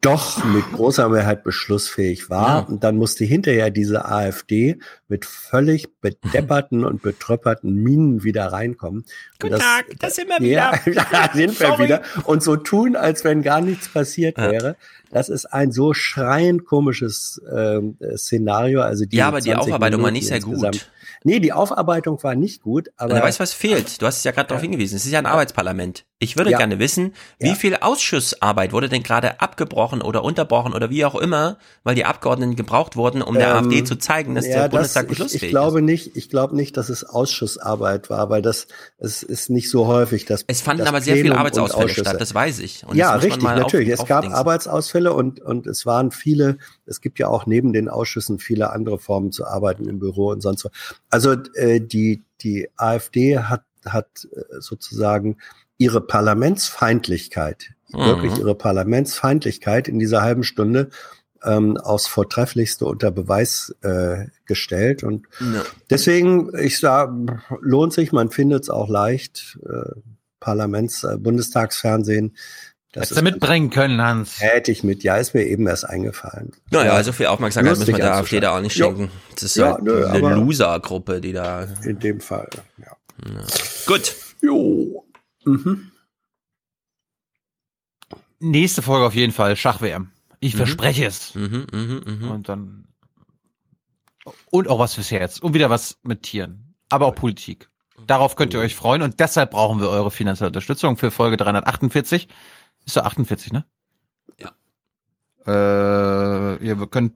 doch 0.03 0.45
mit 0.45 0.65
großer 0.73 1.09
Mehrheit 1.09 1.45
beschlussfähig 1.45 2.29
war. 2.29 2.49
Ja. 2.49 2.59
Und 2.69 2.85
dann 2.85 2.97
musste 2.97 3.25
hinterher 3.25 3.71
diese 3.71 4.05
AfD 4.05 4.79
mit 5.09 5.25
völlig 5.25 6.01
bedepperten 6.01 6.85
und 6.85 7.03
betröpperten 7.03 7.75
Minen 7.75 8.23
wieder 8.25 8.47
reinkommen. 8.47 9.05
Guten 9.41 9.55
Und 9.55 9.61
Tag, 9.61 9.87
da 10.01 10.11
sind 10.11 10.29
wir 10.29 10.43
ja, 10.43 10.73
wieder. 10.85 11.07
da 11.13 11.31
sind 11.33 11.59
wir 11.59 11.79
wieder. 11.79 12.03
Und 12.25 12.43
so 12.43 12.57
tun, 12.57 12.97
als 12.97 13.25
wenn 13.25 13.43
gar 13.43 13.61
nichts 13.61 13.89
passiert 13.89 14.37
Ja. 14.39 14.51
wäre. 14.51 14.77
Das 15.11 15.29
ist 15.29 15.47
ein 15.47 15.73
so 15.73 15.95
schreiend 15.95 16.65
komisches 16.65 17.41
äh, 17.51 17.81
Szenario. 18.17 18.81
Also 18.81 19.05
die 19.05 19.17
Ja, 19.17 19.29
aber 19.29 19.41
die 19.41 19.51
20 19.51 19.69
Aufarbeitung 19.69 20.03
war 20.03 20.11
Minuten 20.11 20.15
nicht 20.15 20.29
sehr 20.29 20.41
gut. 20.41 20.89
Nee, 21.25 21.39
die 21.39 21.53
Aufarbeitung 21.53 22.21
war 22.23 22.35
nicht 22.35 22.63
gut, 22.63 22.89
aber 22.97 23.15
Aber 23.15 23.25
weißt 23.27 23.39
du, 23.39 23.43
was 23.43 23.53
fehlt? 23.53 24.03
Du 24.03 24.07
hast 24.07 24.19
es 24.19 24.25
ja 24.25 24.33
gerade 24.33 24.49
darauf 24.49 24.63
hingewiesen. 24.63 24.97
Es 24.97 25.05
ist 25.05 25.13
ja 25.13 25.21
ein 25.21 25.27
Arbeitsparlament. 25.27 26.05
Ich 26.23 26.37
würde 26.37 26.51
Ja. 26.53 26.59
gerne 26.59 26.79
wissen, 26.79 27.15
wie 27.41 27.55
viel 27.55 27.75
Ausschussarbeit 27.77 28.73
wurde 28.73 28.89
denn 28.89 29.03
gerade 29.03 29.41
abgebrochen 29.41 30.01
oder 30.03 30.23
unterbrochen 30.23 30.73
oder 30.73 30.89
wie 30.89 31.05
auch 31.05 31.17
immer, 31.17 31.59
weil 31.83 31.95
die 31.97 32.05
Abgeordneten 32.05 32.55
gebraucht 32.55 32.95
wurden, 32.97 33.23
um 33.23 33.35
der 33.35 33.49
Ähm, 33.49 33.57
AfD 33.67 33.83
zu 33.85 33.97
zeigen, 33.97 34.35
dass 34.37 34.45
der 34.45 34.69
Bundestag 34.69 35.05
ich, 35.05 35.09
beschlussfähig 35.11 35.43
ich 35.43 35.51
glaube 35.51 35.83
nicht, 35.83 36.17
ich 36.17 36.29
glaube 36.31 36.55
nicht, 36.55 36.77
dass 36.77 36.89
es 36.91 37.03
Ausschussarbeit 37.05 38.09
war, 38.09 38.31
weil 38.31 38.41
das 38.41 38.69
es 38.99 39.23
ist 39.25 39.51
nicht 39.51 39.69
so 39.69 39.87
häufig, 39.89 40.25
dass 40.25 40.45
Es 40.47 40.61
fanden 40.61 40.81
das 40.81 40.89
aber 40.89 41.01
sehr 41.01 41.15
viele 41.17 41.31
Plenum 41.31 41.39
Arbeitsausfälle 41.39 41.89
statt, 41.89 42.21
das 42.21 42.35
weiß 42.35 42.61
ich. 42.61 42.87
Und 42.87 42.97
ja, 42.97 43.15
das 43.15 43.25
richtig, 43.25 43.43
mal 43.43 43.57
auf- 43.57 43.63
natürlich. 43.73 43.89
es 43.89 44.05
gab. 44.07 44.25
Arbeitsausfälle 44.25 45.13
und 45.13 45.41
und 45.41 45.67
es 45.67 45.87
waren 45.87 46.13
viele. 46.13 46.59
Es 46.87 47.01
gibt 47.01 47.19
ja 47.19 47.27
auch 47.29 47.47
neben 47.47 47.73
den 47.73 47.89
Ausschüssen 47.89 48.39
viele 48.39 48.71
andere 48.71 48.99
Formen 49.01 49.33
zu 49.33 49.45
arbeiten 49.47 49.89
im 49.89 49.99
Büro 49.99 50.29
und 50.31 50.41
sonst 50.41 50.65
was. 50.65 50.73
Also 51.11 51.33
äh, 51.55 51.81
die 51.81 52.23
die 52.43 52.69
AfD 52.77 53.39
hat 53.41 53.63
hat 53.85 54.07
äh, 54.33 54.61
sozusagen 54.61 55.39
ihre 55.83 56.01
Parlamentsfeindlichkeit, 56.01 57.71
Mhm. 57.93 57.99
wirklich 57.99 58.39
ihre 58.39 58.55
Parlamentsfeindlichkeit 58.55 59.89
in 59.89 59.99
dieser 59.99 60.23
halben 60.23 60.45
Stunde 60.45 60.89
ähm, 61.45 61.77
aufs 61.77 62.07
Vortrefflichste 62.07 62.85
unter 62.87 63.11
Beweis 63.11 63.75
äh, 63.83 64.27
gestellt. 64.47 65.03
Und 65.03 65.27
Ja. 65.41 65.63
deswegen, 65.91 66.57
ich 66.57 66.79
sage, 66.79 67.27
lohnt 67.61 67.93
sich, 67.93 68.13
man 68.13 68.31
findet 68.31 68.63
es 68.63 68.71
auch 68.71 68.89
leicht. 68.89 69.59
Äh, 69.69 69.91
Parlaments-, 70.41 71.05
äh, 71.05 71.17
Bundestagsfernsehen. 71.19 72.37
Das 72.93 73.05
Hättest 73.11 73.21
du 73.21 73.25
mitbringen 73.25 73.71
können, 73.71 74.01
Hans. 74.03 74.41
Hätte 74.41 74.71
ich 74.71 74.85
mit, 74.85 75.03
ja, 75.03 75.17
ist 75.17 75.35
mir 75.35 75.45
eben 75.45 75.67
erst 75.67 75.89
eingefallen. 75.89 76.53
Naja, 76.71 76.97
Ja, 76.97 77.03
so 77.05 77.13
viel 77.13 77.27
Aufmerksamkeit 77.27 77.71
müssen 77.73 77.81
lustig 77.81 77.97
wir 77.97 78.05
der 78.05 78.15
AfD 78.17 78.41
da 78.41 78.57
auch 78.57 78.61
nicht 78.61 78.77
Ja. 78.77 78.87
schenken. 78.87 79.11
Das 79.35 79.43
ist 79.45 79.57
Ja, 79.57 79.73
halt 79.75 79.83
nö, 79.83 80.07
eine 80.07 80.35
Loser-Gruppe, 80.35 81.21
die 81.21 81.33
da. 81.33 81.67
In 81.85 81.99
dem 81.99 82.21
Fall, 82.21 82.49
ja. 82.79 82.97
Gut. 83.87 84.15
Jo. 84.41 85.02
Mhm. 85.45 85.91
Nächste 88.41 88.83
Folge 88.83 89.07
auf 89.07 89.15
jeden 89.15 89.33
Fall 89.33 89.57
Schach-WM. 89.57 90.11
Ich 90.41 90.55
Mhm. 90.55 90.59
verspreche 90.59 91.07
es. 91.07 91.35
Mhm, 91.35 91.67
mhm, 91.73 92.03
mhm. 92.07 92.31
Und 92.31 92.49
dann. 92.49 92.89
Und 94.51 94.69
auch 94.69 94.79
was 94.79 94.95
fürs 94.95 95.11
Herz. 95.11 95.39
Und 95.39 95.55
wieder 95.55 95.71
was 95.71 95.99
mit 96.03 96.23
Tieren. 96.23 96.75
Aber 96.89 97.07
auch 97.07 97.15
Politik. 97.15 97.69
Darauf 98.07 98.35
könnt 98.37 98.53
ihr 98.55 98.61
euch 98.61 98.75
freuen. 98.75 99.03
Und 99.03 99.21
deshalb 99.21 99.53
brauchen 99.53 99.81
wir 99.81 99.89
eure 99.89 100.11
finanzielle 100.11 100.49
Unterstützung 100.49 100.97
für 100.97 101.11
Folge 101.11 101.37
348. 101.37 102.29
Ist 102.85 102.97
doch 102.97 103.05
48, 103.05 103.53
ne? 103.53 103.65
Ja. 104.41 104.53
Äh, 105.47 106.65
ihr 106.65 106.77
könnt 106.89 107.15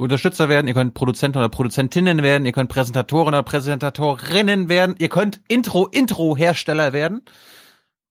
Unterstützer 0.00 0.48
werden, 0.48 0.68
ihr 0.68 0.74
könnt 0.74 0.94
Produzenten 0.94 1.38
oder 1.38 1.48
Produzentinnen 1.48 2.22
werden, 2.22 2.46
ihr 2.46 2.52
könnt 2.52 2.70
Präsentatoren 2.70 3.28
oder 3.28 3.42
Präsentatorinnen 3.42 4.68
werden, 4.68 4.94
ihr 4.98 5.08
könnt 5.08 5.40
Intro-Intro-Hersteller 5.48 6.92
werden. 6.92 7.22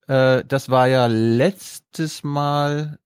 Äh, 0.08 0.44
das 0.48 0.70
war 0.70 0.88
ja 0.88 1.08
letztes 1.08 2.24
Mal 2.24 3.00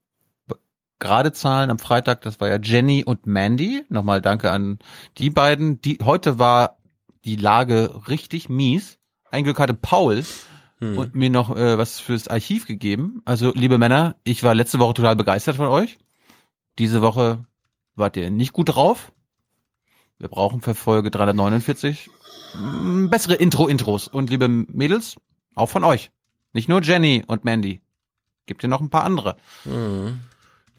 gerade 0.99 1.33
Zahlen 1.33 1.69
am 1.69 1.79
Freitag, 1.79 2.21
das 2.21 2.39
war 2.39 2.47
ja 2.47 2.59
Jenny 2.61 3.03
und 3.03 3.25
Mandy. 3.25 3.83
Nochmal 3.89 4.21
danke 4.21 4.51
an 4.51 4.79
die 5.17 5.29
beiden. 5.29 5.81
Die, 5.81 5.99
heute 6.03 6.39
war 6.39 6.77
die 7.25 7.35
Lage 7.35 8.01
richtig 8.07 8.49
mies. 8.49 8.99
Ein 9.31 9.43
Glück 9.43 9.59
hatte 9.59 9.73
Paul 9.73 10.23
Hm. 10.79 10.97
und 10.97 11.15
mir 11.15 11.29
noch 11.29 11.55
äh, 11.55 11.77
was 11.77 11.99
fürs 11.99 12.27
Archiv 12.27 12.67
gegeben. 12.67 13.21
Also, 13.25 13.53
liebe 13.53 13.77
Männer, 13.77 14.15
ich 14.23 14.43
war 14.43 14.53
letzte 14.53 14.79
Woche 14.79 14.95
total 14.95 15.15
begeistert 15.15 15.55
von 15.55 15.67
euch. 15.67 15.97
Diese 16.79 17.01
Woche 17.01 17.45
wart 17.95 18.17
ihr 18.17 18.29
nicht 18.31 18.53
gut 18.53 18.75
drauf. 18.75 19.11
Wir 20.19 20.29
brauchen 20.29 20.61
für 20.61 20.75
Folge 20.75 21.11
349 21.11 22.09
mm, 22.55 23.07
bessere 23.09 23.35
Intro-Intros. 23.35 24.07
Und 24.07 24.29
liebe 24.29 24.47
Mädels, 24.47 25.15
auch 25.55 25.69
von 25.69 25.83
euch. 25.83 26.11
Nicht 26.53 26.69
nur 26.69 26.81
Jenny 26.81 27.23
und 27.27 27.43
Mandy. 27.45 27.81
Gibt 28.45 28.63
ihr 28.63 28.69
noch 28.69 28.81
ein 28.81 28.89
paar 28.89 29.03
andere, 29.03 29.37
Mhm. 29.65 30.19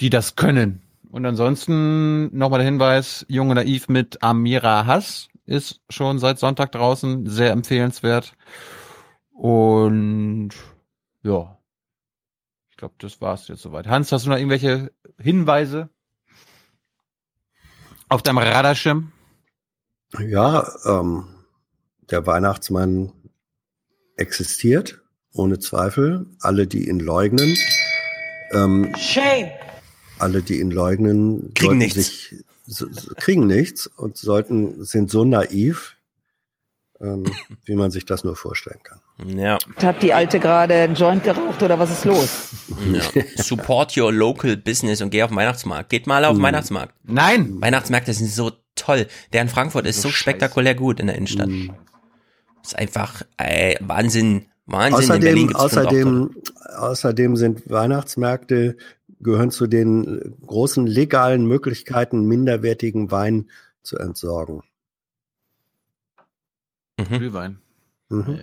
die 0.01 0.11
das 0.11 0.37
können. 0.37 0.83
Und 1.11 1.25
ansonsten 1.27 2.37
nochmal 2.37 2.59
der 2.61 2.67
Hinweis, 2.67 3.25
Junge 3.29 3.55
Naiv 3.55 3.89
mit 3.89 4.23
Amira 4.23 4.87
Hass 4.87 5.29
ist 5.47 5.81
schon 5.89 6.19
seit 6.19 6.39
Sonntag 6.39 6.73
draußen, 6.73 7.27
sehr 7.29 7.53
empfehlenswert. 7.53 8.33
Und 9.33 10.51
ja, 11.23 11.59
ich 12.71 12.77
glaube, 12.77 12.95
das 12.99 13.21
war's 13.21 13.49
jetzt 13.49 13.63
soweit. 13.63 13.87
Hans, 13.87 14.11
hast 14.13 14.27
du 14.27 14.31
noch 14.31 14.37
irgendwelche 14.37 14.93
Hinweise 15.19 15.91
auf 18.15 18.23
deinem 18.23 18.39
Radarschirm? 18.39 19.13
Ja, 20.21 20.71
ähm, 20.87 21.25
der 22.11 22.27
Weihnachtsmann 22.27 23.13
existiert, 24.17 25.03
ohne 25.33 25.59
Zweifel. 25.59 26.27
Alle, 26.41 26.67
die 26.67 26.89
ihn 26.89 27.01
leugnen, 27.01 27.57
ähm, 28.53 28.95
Shame! 28.97 29.51
alle, 30.19 30.43
die 30.43 30.61
ihn 30.61 30.71
leugnen, 30.71 31.53
Kriegen 31.55 31.79
nichts. 31.79 31.97
sich 31.97 32.45
so, 32.67 32.87
so- 32.91 33.13
kriegen 33.17 33.47
nichts 33.49 33.89
und 33.89 34.17
sollten 34.17 34.85
sind 34.85 35.11
so 35.11 35.25
naiv, 35.25 35.94
ähm, 37.01 37.25
wie 37.65 37.75
man 37.75 37.91
sich 37.91 38.05
das 38.05 38.25
nur 38.25 38.37
vorstellen 38.37 38.81
kann. 38.83 39.01
Ja. 39.39 39.59
Hat 39.77 40.03
die 40.03 40.13
Alte 40.13 40.41
gerade 40.41 40.75
einen 40.75 40.95
Joint 40.95 41.25
geraucht 41.25 41.63
oder 41.63 41.79
was 41.79 41.91
ist 41.91 42.05
los? 42.05 42.51
ja. 42.93 43.03
Support 43.37 43.97
your 43.97 44.13
local 44.13 44.57
business 44.57 45.01
und 45.03 45.11
geh 45.11 45.23
auf 45.23 45.31
den 45.31 45.37
Weihnachtsmarkt. 45.37 45.91
Geht 45.91 46.07
mal 46.07 46.25
auf 46.25 46.33
den 46.33 46.37
Hm. 46.39 46.43
Weihnachtsmarkt. 46.45 46.95
Nein! 47.05 47.61
Weihnachtsmärkte 47.61 48.13
sind 48.13 48.31
so 48.31 48.53
toll. 48.75 49.07
Der 49.33 49.43
in 49.43 49.49
Frankfurt 49.49 49.87
ist 49.87 50.03
so, 50.03 50.09
spektakulär 50.09 50.75
gut 50.75 51.01
in 51.01 51.07
der 51.07 51.17
Innenstadt. 51.17 51.49
Hm. 51.49 51.75
Ist 52.63 52.79
einfach 52.79 53.23
ey, 53.37 53.77
Wahnsinn. 53.81 54.47
Wahnsinn. 54.67 55.11
Außerdem, 55.11 55.55
außerdem, 55.55 56.31
außerdem 56.79 57.37
sind 57.37 57.71
Weihnachtsmärkte 57.71 58.77
gehören 59.21 59.51
zu 59.51 59.67
den 59.67 60.37
großen 60.47 60.87
legalen 60.87 61.47
Möglichkeiten, 61.47 62.27
minderwertigen 62.27 63.11
Wein 63.11 63.51
zu 63.83 63.99
entsorgen. 63.99 64.63
Glühwein. 66.97 67.59
Mhm. 68.09 68.41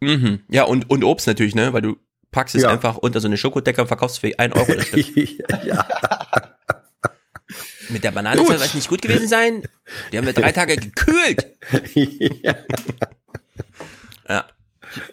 Mhm. 0.00 0.40
Ja, 0.48 0.64
und, 0.64 0.88
und 0.90 1.04
Obst 1.04 1.26
natürlich, 1.26 1.54
ne? 1.54 1.72
Weil 1.72 1.82
du 1.82 1.96
packst 2.30 2.54
es 2.54 2.62
Ja. 2.62 2.70
einfach 2.70 2.96
unter 2.96 3.20
so 3.20 3.28
eine 3.28 3.36
Schokodecke 3.36 3.80
und 3.82 3.86
verkaufst 3.88 4.20
für 4.20 4.38
1 4.38 4.54
Euro 4.54 4.74
das 4.74 4.86
Stück. 4.88 5.06
ja. 5.64 5.86
Mit 7.88 8.04
der 8.04 8.12
Banane 8.12 8.42
soll 8.44 8.58
was 8.60 8.74
nicht 8.74 8.88
gut 8.88 9.02
gewesen 9.02 9.28
sein. 9.28 9.62
Die 10.12 10.18
haben 10.18 10.24
wir 10.24 10.32
drei 10.32 10.52
Tage 10.52 10.76
gekühlt. 10.76 11.46
ja. 14.28 14.44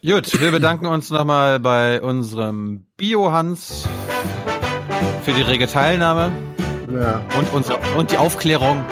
Gut, 0.05 0.39
wir 0.41 0.51
bedanken 0.51 0.85
uns 0.87 1.09
nochmal 1.09 1.59
bei 1.59 2.01
unserem 2.01 2.85
Bio-Hans 2.97 3.87
für 5.23 5.33
die 5.33 5.41
rege 5.41 5.67
Teilnahme 5.67 6.31
Ja. 6.91 7.21
und, 7.37 7.53
unsere, 7.53 7.77
und 7.97 8.11
die 8.11 8.17
Aufklärung, 8.17 8.83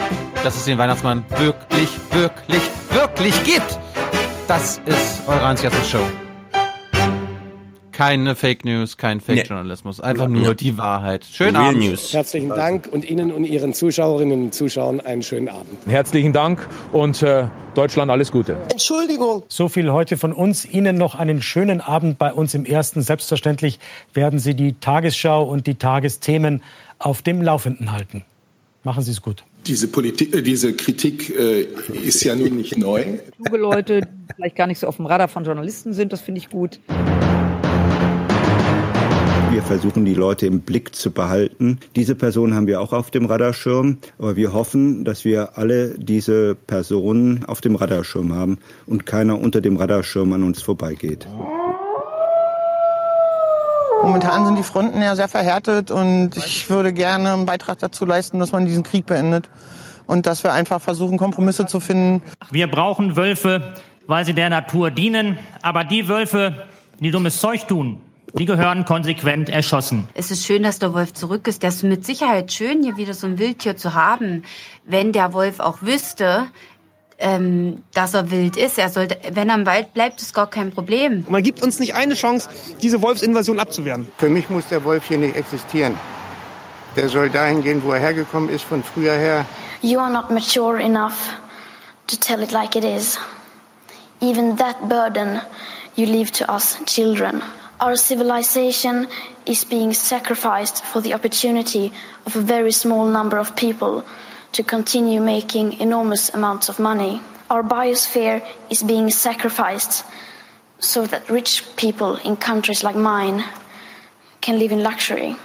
dass 0.44 0.56
es 0.56 0.64
den 0.64 0.78
Weihnachtsmann 0.78 1.24
wirklich, 1.36 1.88
wirklich, 2.12 2.62
wirklich 2.90 3.44
gibt. 3.44 3.78
Das 4.46 4.80
ist 4.86 5.22
eure 5.26 5.44
einzige 5.44 5.72
Show. 5.90 5.98
Keine 7.92 8.36
Fake 8.36 8.64
News, 8.64 8.96
kein 8.96 9.20
Fake 9.20 9.48
Journalismus, 9.48 10.00
einfach 10.00 10.28
nur 10.28 10.42
Ja. 10.44 10.54
die 10.54 10.78
Wahrheit. 10.78 11.24
Schönen 11.24 11.56
Abend. 11.56 11.82
Herzlichen 12.12 12.48
Dank 12.50 12.88
und 12.92 13.04
Ihnen 13.10 13.32
und 13.32 13.44
Ihren 13.44 13.74
Zuschauerinnen 13.74 14.44
und 14.44 14.54
Zuschauern 14.54 15.00
einen 15.00 15.24
schönen 15.24 15.48
Abend. 15.48 15.76
Herzlichen 15.88 16.32
Dank 16.32 16.64
und 16.92 17.20
äh, 17.24 17.48
Deutschland 17.74 18.12
alles 18.12 18.30
Gute. 18.30 18.56
Entschuldigung. 18.70 19.42
So 19.48 19.68
viel 19.68 19.90
heute 19.90 20.16
von 20.16 20.32
uns. 20.32 20.64
Ihnen 20.64 20.96
noch 20.96 21.16
einen 21.16 21.42
schönen 21.42 21.80
Abend 21.80 22.18
bei 22.18 22.32
uns 22.32 22.54
im 22.54 22.64
Ersten. 22.64 23.02
Selbstverständlich 23.02 23.80
werden 24.14 24.38
Sie 24.38 24.54
die 24.54 24.74
Tagesschau 24.74 25.42
und 25.42 25.66
die 25.66 25.74
Tagesthemen 25.74 26.62
auf 26.98 27.22
dem 27.22 27.42
Laufenden 27.42 27.92
halten. 27.92 28.24
Machen 28.84 29.02
Sie 29.02 29.10
es 29.10 29.22
gut. 29.22 29.44
Diese, 29.66 29.88
Politik, 29.88 30.34
äh, 30.34 30.42
diese 30.42 30.72
Kritik 30.72 31.30
äh, 31.30 31.66
ist 32.02 32.22
ja 32.24 32.34
nun 32.34 32.56
nicht 32.56 32.78
neu. 32.78 33.18
Kluge 33.36 33.58
Leute, 33.58 34.00
die 34.00 34.34
vielleicht 34.34 34.56
gar 34.56 34.66
nicht 34.66 34.78
so 34.78 34.86
auf 34.86 34.96
dem 34.96 35.06
Radar 35.06 35.28
von 35.28 35.44
Journalisten 35.44 35.92
sind, 35.92 36.12
das 36.12 36.20
finde 36.20 36.38
ich 36.38 36.48
gut. 36.48 36.80
Wir 39.50 39.62
versuchen, 39.62 40.04
die 40.04 40.14
Leute 40.14 40.46
im 40.46 40.60
Blick 40.60 40.94
zu 40.94 41.10
behalten. 41.10 41.80
Diese 41.96 42.14
Person 42.14 42.54
haben 42.54 42.66
wir 42.66 42.80
auch 42.80 42.92
auf 42.92 43.10
dem 43.10 43.26
Radarschirm, 43.26 43.98
aber 44.18 44.36
wir 44.36 44.52
hoffen, 44.52 45.04
dass 45.04 45.24
wir 45.24 45.58
alle 45.58 45.98
diese 45.98 46.54
Personen 46.54 47.44
auf 47.44 47.60
dem 47.60 47.74
Radarschirm 47.74 48.34
haben 48.34 48.58
und 48.86 49.06
keiner 49.06 49.40
unter 49.40 49.60
dem 49.60 49.76
Radarschirm 49.76 50.32
an 50.32 50.44
uns 50.44 50.62
vorbeigeht. 50.62 51.26
Momentan 54.08 54.46
sind 54.46 54.56
die 54.56 54.62
Fronten 54.62 55.02
ja 55.02 55.14
sehr 55.14 55.28
verhärtet 55.28 55.90
und 55.90 56.34
ich 56.34 56.70
würde 56.70 56.94
gerne 56.94 57.34
einen 57.34 57.44
Beitrag 57.44 57.78
dazu 57.78 58.06
leisten, 58.06 58.38
dass 58.38 58.52
man 58.52 58.64
diesen 58.64 58.82
Krieg 58.82 59.04
beendet 59.04 59.50
und 60.06 60.24
dass 60.24 60.42
wir 60.44 60.54
einfach 60.54 60.80
versuchen, 60.80 61.18
Kompromisse 61.18 61.66
zu 61.66 61.78
finden. 61.78 62.22
Wir 62.50 62.70
brauchen 62.70 63.16
Wölfe, 63.16 63.74
weil 64.06 64.24
sie 64.24 64.32
der 64.32 64.48
Natur 64.48 64.90
dienen. 64.90 65.38
Aber 65.60 65.84
die 65.84 66.08
Wölfe, 66.08 66.66
die 66.98 67.10
dummes 67.10 67.38
Zeug 67.38 67.68
tun, 67.68 68.00
die 68.32 68.46
gehören 68.46 68.86
konsequent 68.86 69.50
erschossen. 69.50 70.08
Es 70.14 70.30
ist 70.30 70.46
schön, 70.46 70.62
dass 70.62 70.78
der 70.78 70.94
Wolf 70.94 71.12
zurück 71.12 71.46
ist. 71.46 71.62
Das 71.62 71.76
ist 71.76 71.82
mit 71.82 72.06
Sicherheit 72.06 72.50
schön, 72.50 72.82
hier 72.82 72.96
wieder 72.96 73.12
so 73.12 73.26
ein 73.26 73.38
Wildtier 73.38 73.76
zu 73.76 73.92
haben. 73.92 74.42
Wenn 74.86 75.12
der 75.12 75.34
Wolf 75.34 75.60
auch 75.60 75.82
wüsste, 75.82 76.46
ähm, 77.18 77.82
dass 77.94 78.14
er 78.14 78.30
wild 78.30 78.56
ist. 78.56 78.78
Er 78.78 78.88
sollte, 78.88 79.18
wenn 79.32 79.48
er 79.48 79.56
im 79.56 79.66
Wald 79.66 79.92
bleibt, 79.92 80.22
ist 80.22 80.34
gar 80.34 80.48
kein 80.48 80.70
Problem. 80.70 81.26
Man 81.28 81.42
gibt 81.42 81.62
uns 81.62 81.80
nicht 81.80 81.94
eine 81.94 82.14
Chance, 82.14 82.48
diese 82.80 83.02
Wolfsinvasion 83.02 83.58
abzuwehren. 83.58 84.08
Für 84.18 84.28
mich 84.28 84.48
muss 84.48 84.68
der 84.68 84.84
Wolf 84.84 85.08
hier 85.08 85.18
nicht 85.18 85.36
existieren. 85.36 85.98
Der 86.96 87.08
soll 87.08 87.28
dahin 87.30 87.62
gehen, 87.62 87.82
wo 87.82 87.92
er 87.92 88.00
hergekommen 88.00 88.48
ist, 88.48 88.64
von 88.64 88.82
früher 88.82 89.12
her. 89.12 89.44
You 89.82 89.98
are 89.98 90.10
not 90.10 90.30
mature 90.30 90.80
enough 90.80 91.36
to 92.06 92.16
tell 92.16 92.42
it 92.42 92.52
like 92.52 92.76
it 92.76 92.84
is. 92.84 93.18
Even 94.20 94.56
that 94.56 94.88
burden 94.88 95.40
you 95.96 96.06
leave 96.06 96.32
to 96.32 96.52
us 96.52 96.78
children. 96.86 97.42
Our 97.80 97.96
civilization 97.96 99.06
is 99.46 99.64
being 99.64 99.92
sacrificed 99.92 100.84
for 100.84 101.00
the 101.00 101.14
opportunity 101.14 101.92
of 102.26 102.34
a 102.34 102.40
very 102.40 102.72
small 102.72 103.06
number 103.06 103.38
of 103.38 103.54
people 103.54 104.04
to 104.52 104.62
continue 104.62 105.20
making 105.20 105.80
enormous 105.80 106.30
amounts 106.34 106.68
of 106.68 106.78
money. 106.78 107.20
Our 107.50 107.62
biosphere 107.62 108.42
is 108.70 108.82
being 108.82 109.10
sacrificed 109.10 110.04
so 110.80 111.06
that 111.06 111.28
rich 111.28 111.64
people 111.76 112.16
in 112.16 112.36
countries 112.36 112.82
like 112.82 112.96
mine 112.96 113.44
can 114.40 114.58
live 114.58 114.72
in 114.72 114.82
luxury. 114.82 115.36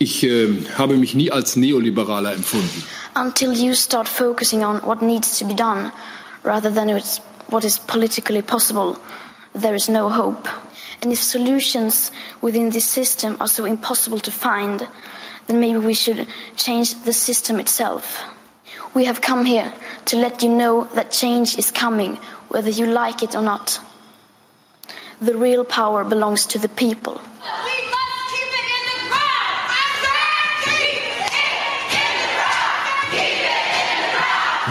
Ich 0.00 0.24
äh, 0.24 0.48
habe 0.76 0.96
mich 0.96 1.14
nie 1.14 1.30
als 1.30 1.54
Neoliberaler 1.54 2.32
empfunden. 2.32 2.82
Until 3.14 3.52
you 3.52 3.74
start 3.74 4.08
focusing 4.08 4.64
on 4.64 4.80
what 4.80 5.02
needs 5.02 5.38
to 5.38 5.44
be 5.44 5.54
done 5.54 5.92
rather 6.42 6.70
than 6.70 6.88
what 7.48 7.64
is 7.64 7.78
politically 7.78 8.42
possible, 8.42 8.96
there 9.52 9.76
is 9.76 9.88
no 9.88 10.08
hope. 10.08 10.48
And 11.02 11.12
if 11.12 11.22
solutions 11.22 12.10
within 12.40 12.70
this 12.70 12.84
system 12.84 13.36
are 13.38 13.46
so 13.46 13.64
impossible 13.64 14.18
to 14.18 14.32
find, 14.32 14.88
then 15.46 15.60
maybe 15.60 15.78
we 15.78 15.94
should 15.94 16.26
change 16.56 16.94
the 17.04 17.12
system 17.12 17.60
itself. 17.60 18.18
We 18.94 19.06
have 19.06 19.20
come 19.20 19.44
here 19.44 19.72
to 20.06 20.16
let 20.16 20.42
you 20.42 20.48
know 20.48 20.84
that 20.94 21.10
change 21.10 21.58
is 21.58 21.72
coming, 21.72 22.16
whether 22.48 22.70
you 22.70 22.86
like 22.86 23.24
it 23.24 23.34
or 23.34 23.42
not. 23.42 23.80
The 25.20 25.36
real 25.36 25.64
power 25.64 26.04
belongs 26.04 26.46
to 26.46 26.58
the 26.60 26.68
people. 26.68 27.20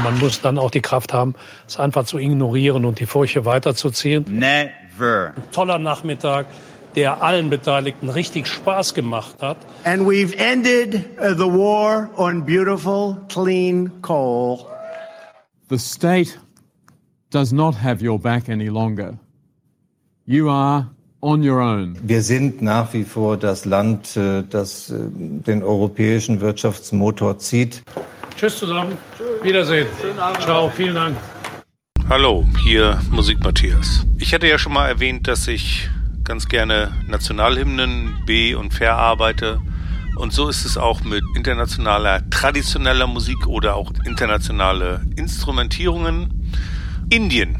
Man 0.03 0.19
muss 0.19 0.41
dann 0.41 0.57
auch 0.57 0.71
die 0.71 0.81
Kraft 0.81 1.13
haben, 1.13 1.35
es 1.67 1.77
einfach 1.77 2.05
zu 2.05 2.17
ignorieren 2.17 2.85
und 2.85 2.99
die 2.99 3.05
Furche 3.05 3.45
weiterzuziehen. 3.45 4.25
Never. 4.27 5.33
Ein 5.35 5.51
toller 5.51 5.77
Nachmittag, 5.79 6.47
der 6.95 7.21
allen 7.21 7.49
Beteiligten 7.49 8.09
richtig 8.09 8.47
Spaß 8.47 8.93
gemacht 8.93 9.41
hat. 9.41 9.57
And 9.83 10.03
we've 10.07 10.35
ended 10.37 11.05
the 11.19 11.45
war 11.45 12.09
on 12.17 12.45
beautiful, 12.45 13.17
clean 13.29 13.91
coal. 14.01 14.65
The 15.69 15.77
state 15.77 16.37
does 17.31 17.51
not 17.51 17.75
have 17.81 18.05
your 18.05 18.19
back 18.19 18.49
any 18.49 18.67
longer. 18.67 19.17
You 20.25 20.49
are 20.49 20.89
on 21.21 21.41
your 21.41 21.61
own. 21.61 21.97
Wir 22.03 22.21
sind 22.21 22.61
nach 22.61 22.93
wie 22.93 23.03
vor 23.03 23.37
das 23.37 23.65
Land, 23.65 24.15
äh, 24.15 24.43
das 24.49 24.89
äh, 24.89 24.95
den 25.09 25.63
europäischen 25.63 26.41
Wirtschaftsmotor 26.41 27.39
zieht. 27.39 27.81
Tschüss 28.37 28.59
zusammen. 28.59 28.97
Wiedersehen. 29.41 29.87
Ciao, 30.39 30.69
vielen 30.69 30.95
Dank. 30.95 31.17
Hallo, 32.09 32.45
hier 32.63 33.01
Musik 33.11 33.41
Matthias. 33.43 34.05
Ich 34.17 34.33
hatte 34.33 34.47
ja 34.47 34.57
schon 34.57 34.73
mal 34.73 34.87
erwähnt, 34.87 35.27
dass 35.27 35.47
ich 35.47 35.89
ganz 36.23 36.47
gerne 36.47 36.91
Nationalhymnen 37.07 38.15
be- 38.25 38.57
und 38.57 38.73
verarbeite. 38.73 39.59
Und 40.15 40.31
so 40.31 40.47
ist 40.47 40.65
es 40.65 40.77
auch 40.77 41.01
mit 41.03 41.23
internationaler 41.35 42.29
traditioneller 42.29 43.07
Musik 43.07 43.47
oder 43.47 43.75
auch 43.75 43.91
internationale 44.05 45.01
Instrumentierungen. 45.15 46.51
Indien. 47.09 47.57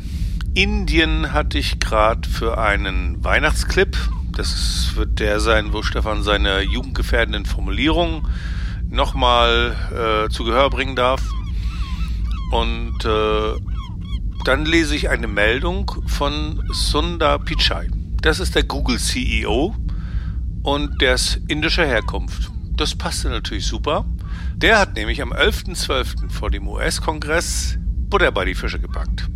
Indien 0.54 1.34
hatte 1.34 1.58
ich 1.58 1.80
gerade 1.80 2.28
für 2.30 2.58
einen 2.60 3.24
Weihnachtsclip. 3.24 3.98
Das 4.36 4.92
wird 4.96 5.20
der 5.20 5.40
sein, 5.40 5.74
wo 5.74 5.82
Stefan 5.82 6.22
seine 6.24 6.62
jugendgefährdenden 6.62 7.46
Formulierungen 7.46 8.28
nochmal 8.90 9.76
äh, 9.92 10.30
zu 10.30 10.44
Gehör 10.44 10.70
bringen 10.70 10.96
darf. 10.96 11.22
Und 12.52 13.04
äh, 13.04 13.54
dann 14.46 14.66
lese 14.66 14.96
ich 14.96 15.10
eine 15.10 15.28
Meldung 15.28 15.92
von 16.06 16.64
Sundar 16.72 17.40
Pichai. 17.40 17.90
Das 18.24 18.40
ist 18.40 18.56
der 18.56 18.64
Google 18.64 18.98
CEO 19.00 19.76
und 20.64 21.02
der 21.02 21.16
ist 21.16 21.42
indischer 21.50 21.86
Herkunft. 21.86 22.50
Das 22.78 22.96
passte 22.96 23.28
natürlich 23.28 23.66
super. 23.66 24.06
Der 24.56 24.80
hat 24.80 24.96
nämlich 24.96 25.22
am 25.22 25.34
11.12. 25.34 26.30
vor 26.30 26.50
dem 26.50 26.66
US-Kongress 26.66 27.78
Butter 28.10 28.32
bei 28.32 28.46
die 28.46 28.56
Fische 28.56 28.80
gepackt. 28.80 29.30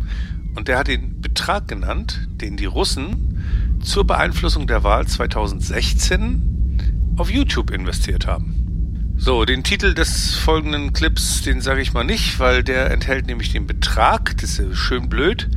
Und 0.56 0.68
der 0.68 0.78
hat 0.78 0.88
den 0.88 1.20
Betrag 1.20 1.68
genannt, 1.68 2.28
den 2.30 2.56
die 2.56 2.64
Russen 2.64 3.78
zur 3.82 4.06
Beeinflussung 4.06 4.66
der 4.66 4.82
Wahl 4.84 5.06
2016 5.06 7.12
auf 7.18 7.30
YouTube 7.30 7.70
investiert 7.70 8.26
haben. 8.26 9.12
So, 9.18 9.44
den 9.44 9.64
Titel 9.64 9.92
des 9.92 10.34
folgenden 10.34 10.94
Clips, 10.94 11.42
den 11.42 11.60
sage 11.60 11.82
ich 11.82 11.92
mal 11.92 12.04
nicht, 12.04 12.38
weil 12.38 12.64
der 12.64 12.90
enthält 12.90 13.26
nämlich 13.26 13.52
den 13.52 13.66
Betrag, 13.66 14.38
das 14.38 14.58
ist 14.58 14.78
schön 14.78 15.10
blöd, 15.10 15.50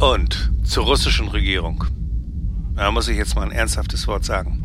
und 0.00 0.50
zur 0.64 0.86
russischen 0.86 1.28
Regierung. 1.28 1.84
Da 2.76 2.90
muss 2.90 3.08
ich 3.08 3.16
jetzt 3.16 3.36
mal 3.36 3.42
ein 3.42 3.52
ernsthaftes 3.52 4.06
Wort 4.06 4.24
sagen. 4.24 4.64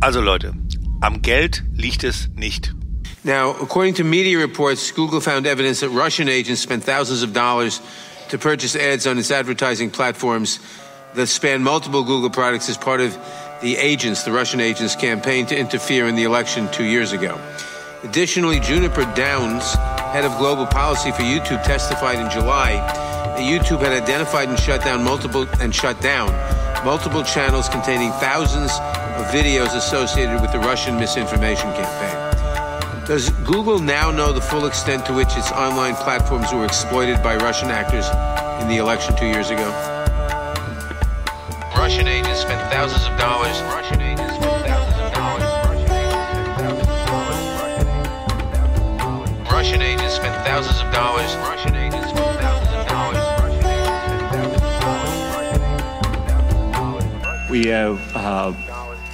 Also 0.00 0.20
Leute, 0.20 0.52
am 1.00 1.22
Geld 1.22 1.64
liegt 1.74 2.04
es 2.04 2.28
nicht. 2.34 2.74
Now, 3.24 3.50
according 3.60 3.94
to 3.94 4.04
media 4.04 4.38
reports, 4.38 4.92
Google 4.94 5.20
found 5.20 5.46
evidence 5.46 5.80
that 5.80 5.90
Russian 5.90 6.28
agents 6.28 6.62
spent 6.62 6.84
thousands 6.84 7.22
of 7.22 7.32
dollars 7.32 7.80
to 8.28 8.38
purchase 8.38 8.76
ads 8.76 9.06
on 9.06 9.18
its 9.18 9.30
advertising 9.30 9.90
platforms 9.90 10.60
that 11.14 11.26
span 11.28 11.62
multiple 11.62 12.04
Google 12.04 12.30
products 12.30 12.68
as 12.68 12.76
part 12.76 13.00
of 13.00 13.16
the 13.62 13.76
agents, 13.78 14.22
the 14.24 14.32
Russian 14.32 14.60
agents' 14.60 14.94
campaign 14.94 15.46
to 15.46 15.58
interfere 15.58 16.06
in 16.06 16.14
the 16.14 16.24
election 16.24 16.68
two 16.72 16.84
years 16.84 17.12
ago. 17.12 17.40
Additionally, 18.04 18.60
Juniper 18.60 19.04
Downs, 19.16 19.72
head 20.12 20.24
of 20.24 20.36
global 20.38 20.66
policy 20.66 21.10
for 21.10 21.22
YouTube, 21.22 21.64
testified 21.64 22.18
in 22.18 22.30
July 22.30 22.74
that 22.74 23.40
YouTube 23.40 23.80
had 23.80 23.92
identified 23.92 24.48
and 24.48 24.58
shut 24.60 24.84
down 24.84 25.02
multiple 25.02 25.48
and 25.60 25.74
shut 25.74 26.00
down 26.00 26.28
multiple 26.84 27.22
channels 27.22 27.68
containing 27.68 28.10
thousands 28.12 28.70
of 29.16 29.26
videos 29.32 29.74
associated 29.76 30.40
with 30.40 30.52
the 30.52 30.58
Russian 30.58 30.96
misinformation 30.96 31.72
campaign. 31.72 33.06
Does 33.06 33.30
Google 33.44 33.78
now 33.78 34.10
know 34.10 34.32
the 34.32 34.40
full 34.40 34.66
extent 34.66 35.06
to 35.06 35.12
which 35.12 35.36
its 35.36 35.52
online 35.52 35.94
platforms 35.94 36.52
were 36.52 36.64
exploited 36.64 37.22
by 37.22 37.36
Russian 37.36 37.70
actors 37.70 38.06
in 38.60 38.68
the 38.68 38.78
election 38.78 39.16
two 39.16 39.26
years 39.26 39.50
ago? 39.50 39.70
Russian 41.76 42.08
agents 42.08 42.40
spent 42.40 42.60
thousands 42.72 43.06
of 43.06 43.16
dollars. 43.16 43.60
Russian 43.62 44.00
agents 44.00 44.34
spent 44.34 44.66
thousands 44.66 44.98
of 44.98 45.12
dollars. 45.12 45.52
Russian 49.52 49.82
agents 49.82 50.14
spent 50.14 50.44
thousands 50.44 50.80
of 50.80 50.92
dollars. 50.92 51.36
Russian 51.36 51.76
agents 51.76 52.08
spent 52.10 52.25
We 57.56 57.68
have, 57.68 57.98
uh, 58.14 58.52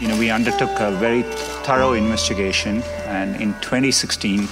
you 0.00 0.08
know, 0.08 0.18
we 0.18 0.28
undertook 0.28 0.80
a 0.80 0.90
very 0.90 1.22
thorough 1.62 1.92
investigation, 1.92 2.82
and 3.06 3.40
in 3.40 3.54
2016, 3.60 4.48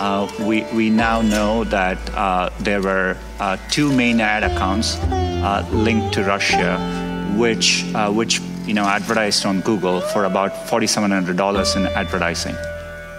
uh, 0.00 0.26
we 0.40 0.64
we 0.74 0.90
now 0.90 1.22
know 1.22 1.62
that 1.62 1.98
uh, 2.10 2.50
there 2.58 2.82
were 2.82 3.16
uh, 3.38 3.56
two 3.70 3.92
main 3.92 4.20
ad 4.20 4.42
accounts 4.42 4.96
uh, 4.98 5.64
linked 5.70 6.12
to 6.14 6.24
Russia, 6.24 6.74
which 7.36 7.84
uh, 7.94 8.10
which 8.10 8.40
you 8.66 8.74
know 8.74 8.84
advertised 8.84 9.46
on 9.46 9.60
Google 9.60 10.00
for 10.00 10.24
about 10.24 10.68
forty-seven 10.68 11.12
hundred 11.12 11.36
dollars 11.36 11.76
in 11.76 11.86
advertising. 11.86 12.56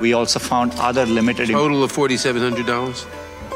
We 0.02 0.12
also 0.12 0.40
found 0.40 0.74
other 0.76 1.06
limited 1.06 1.48
Total 1.48 1.86
of 1.86 1.92
forty-seven 1.94 2.42
hundred 2.42 2.66
dollars. 2.66 3.06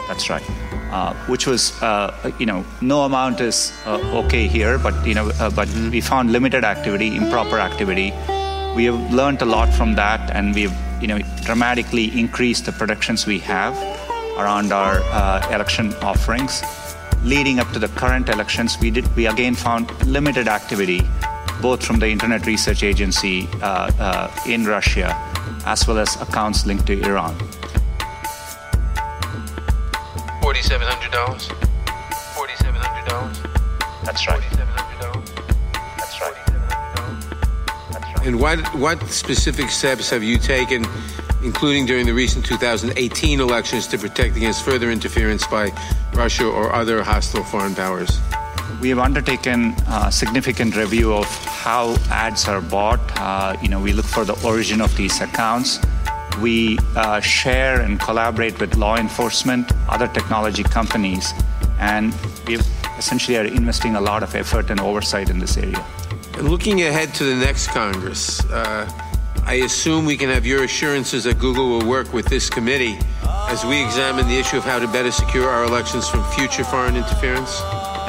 That's 0.08 0.30
right. 0.30 0.65
Uh, 0.92 1.14
which 1.26 1.46
was, 1.46 1.82
uh, 1.82 2.32
you 2.40 2.46
know, 2.46 2.64
no 2.80 3.02
amount 3.02 3.42
is 3.42 3.74
uh, 3.86 4.00
okay 4.14 4.48
here, 4.48 4.78
but 4.78 4.94
you 5.06 5.14
know, 5.14 5.30
uh, 5.40 5.50
but 5.50 5.68
we 5.92 6.00
found 6.00 6.32
limited 6.32 6.64
activity, 6.64 7.16
improper 7.16 7.60
activity. 7.60 8.14
We 8.76 8.86
have 8.86 9.14
learned 9.14 9.42
a 9.42 9.46
lot 9.46 9.74
from 9.74 9.96
that, 9.96 10.32
and 10.32 10.54
we've, 10.54 10.72
you 11.02 11.08
know, 11.08 11.20
dramatically 11.44 12.18
increased 12.18 12.66
the 12.66 12.72
protections 12.72 13.26
we 13.26 13.40
have 13.40 13.74
around 14.38 14.72
our 14.72 15.02
uh, 15.12 15.50
election 15.52 15.94
offerings. 15.96 16.64
Leading 17.24 17.60
up 17.60 17.70
to 17.72 17.80
the 17.80 17.90
current 17.90 18.30
elections, 18.30 18.78
we 18.80 18.92
did 18.92 19.14
we 19.16 19.26
again 19.26 19.56
found 19.56 19.90
limited 20.06 20.48
activity, 20.48 21.02
both 21.62 21.84
from 21.84 22.00
the 22.00 22.08
Internet 22.08 22.46
Research 22.46 22.84
Agency 22.84 23.50
in 24.46 24.66
Russia, 24.66 25.14
as 25.66 25.88
well 25.88 25.98
as 25.98 26.16
accounts 26.22 26.66
linked 26.66 26.86
to 26.86 27.02
Iran. 27.02 27.36
Forty-seven 30.46 30.86
hundred 30.88 31.12
dollars. 31.12 31.48
Forty-seven 32.36 32.80
hundred 32.80 33.10
dollars. 33.10 33.42
That's 34.04 34.28
right. 34.28 34.44
Forty-seven 34.44 34.74
hundred 34.78 35.02
dollars. 35.02 35.32
That's 35.98 36.22
right. 38.16 38.28
And 38.28 38.40
what 38.40 38.60
what 38.76 39.02
specific 39.10 39.72
steps 39.72 40.12
have 40.12 40.22
you 40.22 40.38
taken 40.38 40.86
including 41.42 41.88
during 41.88 42.06
the 42.06 42.14
recent 42.14 42.46
2018 42.46 43.40
elections 43.40 43.88
to 43.88 43.98
protect 43.98 44.38
against 44.38 44.64
further 44.64 44.92
interference 44.92 45.48
by 45.48 45.72
Russia 46.14 46.46
or 46.46 46.72
other 46.74 47.02
hostile 47.02 47.44
foreign 47.44 47.74
powers. 47.74 48.20
We 48.82 48.90
have 48.90 49.00
undertaken 49.00 49.74
a 49.88 50.12
significant 50.12 50.76
review 50.76 51.12
of 51.12 51.26
how 51.46 51.96
ads 52.12 52.48
are 52.48 52.62
bought. 52.62 53.00
Uh, 53.18 53.58
you 53.64 53.70
know, 53.70 53.80
we 53.80 53.94
look 53.94 54.06
for 54.06 54.26
the 54.26 54.40
origin 54.46 54.80
of 54.80 54.96
these 54.96 55.22
accounts. 55.22 55.80
We 56.42 56.78
uh, 56.96 57.20
share 57.22 57.82
and 57.82 58.00
collaborate 58.00 58.60
with 58.60 58.76
law 58.76 58.98
enforcement, 58.98 59.72
other 59.90 60.08
technology 60.08 60.64
companies, 60.64 61.34
and 61.80 62.14
we 62.48 62.58
essentially 62.98 63.38
are 63.38 63.46
investing 63.46 63.96
a 63.96 64.02
lot 64.02 64.24
of 64.24 64.36
effort 64.36 64.70
and 64.70 64.80
oversight 64.80 65.30
in 65.30 65.40
this 65.40 65.58
area. 65.58 65.84
Looking 66.42 66.82
ahead 66.82 67.14
to 67.16 67.24
the 67.24 67.36
next 67.36 67.68
Congress, 67.68 68.44
uh, 68.52 68.90
I 69.46 69.56
assume 69.56 70.06
we 70.06 70.18
can 70.18 70.30
have 70.30 70.46
your 70.46 70.64
assurances 70.64 71.24
that 71.24 71.40
Google 71.40 71.70
will 71.70 71.88
work 71.88 72.12
with 72.14 72.26
this 72.26 72.50
committee 72.50 72.98
as 73.48 73.64
we 73.64 73.82
examine 73.84 74.28
the 74.28 74.38
issue 74.38 74.58
of 74.58 74.64
how 74.64 74.80
to 74.80 74.88
better 74.88 75.12
secure 75.12 75.48
our 75.48 75.64
elections 75.64 76.10
from 76.10 76.24
future 76.32 76.64
foreign 76.64 76.96
interference. 76.96 77.62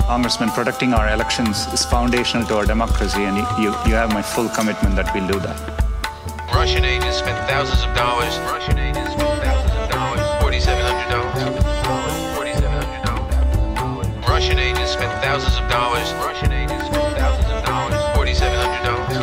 Congressman, 0.07 0.49
protecting 0.51 0.95
our 0.95 1.09
elections 1.13 1.67
is 1.69 1.85
foundational 1.85 2.47
to 2.47 2.57
our 2.57 2.67
democracy, 2.67 3.23
and 3.23 3.37
you, 3.37 3.71
you 3.87 3.95
have 3.95 4.13
my 4.13 4.23
full 4.23 4.49
commitment 4.49 4.97
that 4.97 5.13
we'll 5.15 5.29
do 5.29 5.39
that. 5.41 5.86
Russian 6.55 6.85
agents 6.85 7.19
spent 7.19 7.39
thousands 7.49 7.85
of 7.85 7.95
dollars. 7.95 8.39
Russian 8.51 8.79
agents 8.79 9.13
spent 9.13 9.43
thousands 9.43 9.73
of 9.73 9.91
dollars. 9.91 10.43
Forty-seven 10.43 10.85
hundred 10.85 11.11
dollars. 11.11 11.43
Forty-seven 12.37 12.83
hundred 12.83 13.03
dollars. 13.07 14.29
Russian 14.29 14.59
agents 14.59 14.93
spent 14.93 15.13
thousands 15.23 15.57
of 15.59 15.69
dollars. 15.71 16.13
Russian 16.25 16.53
agents 16.53 16.87
spent 16.87 17.17
thousands 17.17 17.51
of 17.51 17.65
dollars. 17.65 18.17
Forty-seven 18.17 18.59
hundred 18.59 18.85
dollars. 18.85 19.15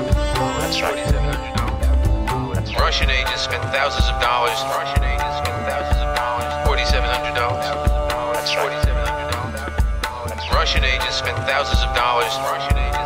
That's 0.64 0.82
right. 0.82 0.96
Forty-seven 0.96 1.24
hundred 1.34 1.56
dollars. 1.58 2.76
Russian 2.80 3.10
agents 3.10 3.42
spent 3.44 3.64
thousands 3.72 4.08
of 4.08 4.22
dollars. 4.22 4.60
Russian 4.72 5.04
agents 5.04 5.36
spent 5.44 5.58
thousands 5.68 6.00
of 6.00 6.16
dollars. 6.16 6.52
Forty-seven 6.68 7.10
hundred 7.10 7.36
dollars. 7.36 7.68
That's 8.36 8.56
right. 8.56 8.72
Forty-seven 8.72 9.04
hundred 9.04 9.32
dollars. 9.36 10.44
Russian 10.54 10.84
agents 10.84 11.16
spent 11.18 11.38
thousands 11.44 11.82
of 11.84 11.92
dollars. 11.96 12.32
Russian 12.48 12.78
agents 12.78 13.03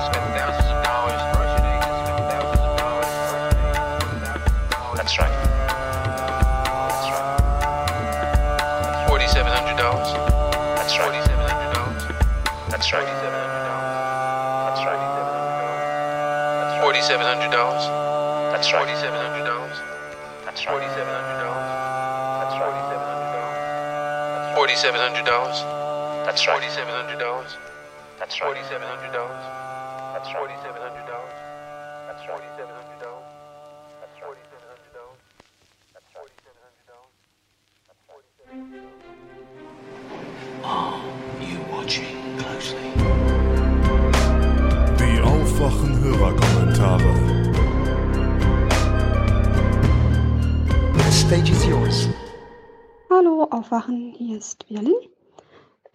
Forty-seven 24.77 25.01
hundred 25.01 25.25
dollars. 25.25 25.57
That's 26.27 26.45
right. 26.45 26.61
Forty-seven 26.61 26.93
hundred 26.93 27.17
dollars. 27.17 27.57
That's 28.19 28.37
right. 28.39 28.53
Forty-seven 28.53 28.85
hundred 28.85 29.09
dollars. 29.09 29.41
That's 30.13 30.29
right. 30.29 30.37
Forty-seven 30.37 30.81
hundred 30.85 31.09
dollars. 31.09 31.33
That's 32.05 32.21
right. 32.29 32.37
forty-seven 32.37 32.77
hundred 32.77 33.01
dollars. 33.01 33.25
That's 33.97 34.13
forty-seven 34.21 34.69
hundred 34.69 34.93
dollars. 34.93 35.17
That's 35.97 36.05
forty-seven 36.13 36.61
hundred 36.61 36.85
dollars. 36.93 37.09
That's 37.89 38.05
forty-seven 38.05 38.53
hundred 38.53 38.85
dollars. 38.85 39.17
Are 40.61 41.41
you 41.41 41.57
watching 41.73 42.37
closely? 42.37 42.93
Die 45.01 45.17
aufwachen 45.25 45.97
Hörerkommentare. 46.05 47.17
The 50.93 51.09
stage 51.09 51.49
is 51.49 51.65
yours. 51.65 52.13
Hallo, 53.09 53.43
aufwachen, 53.51 54.13
hier 54.17 54.37
ist 54.37 54.65
Lynn. 54.67 54.93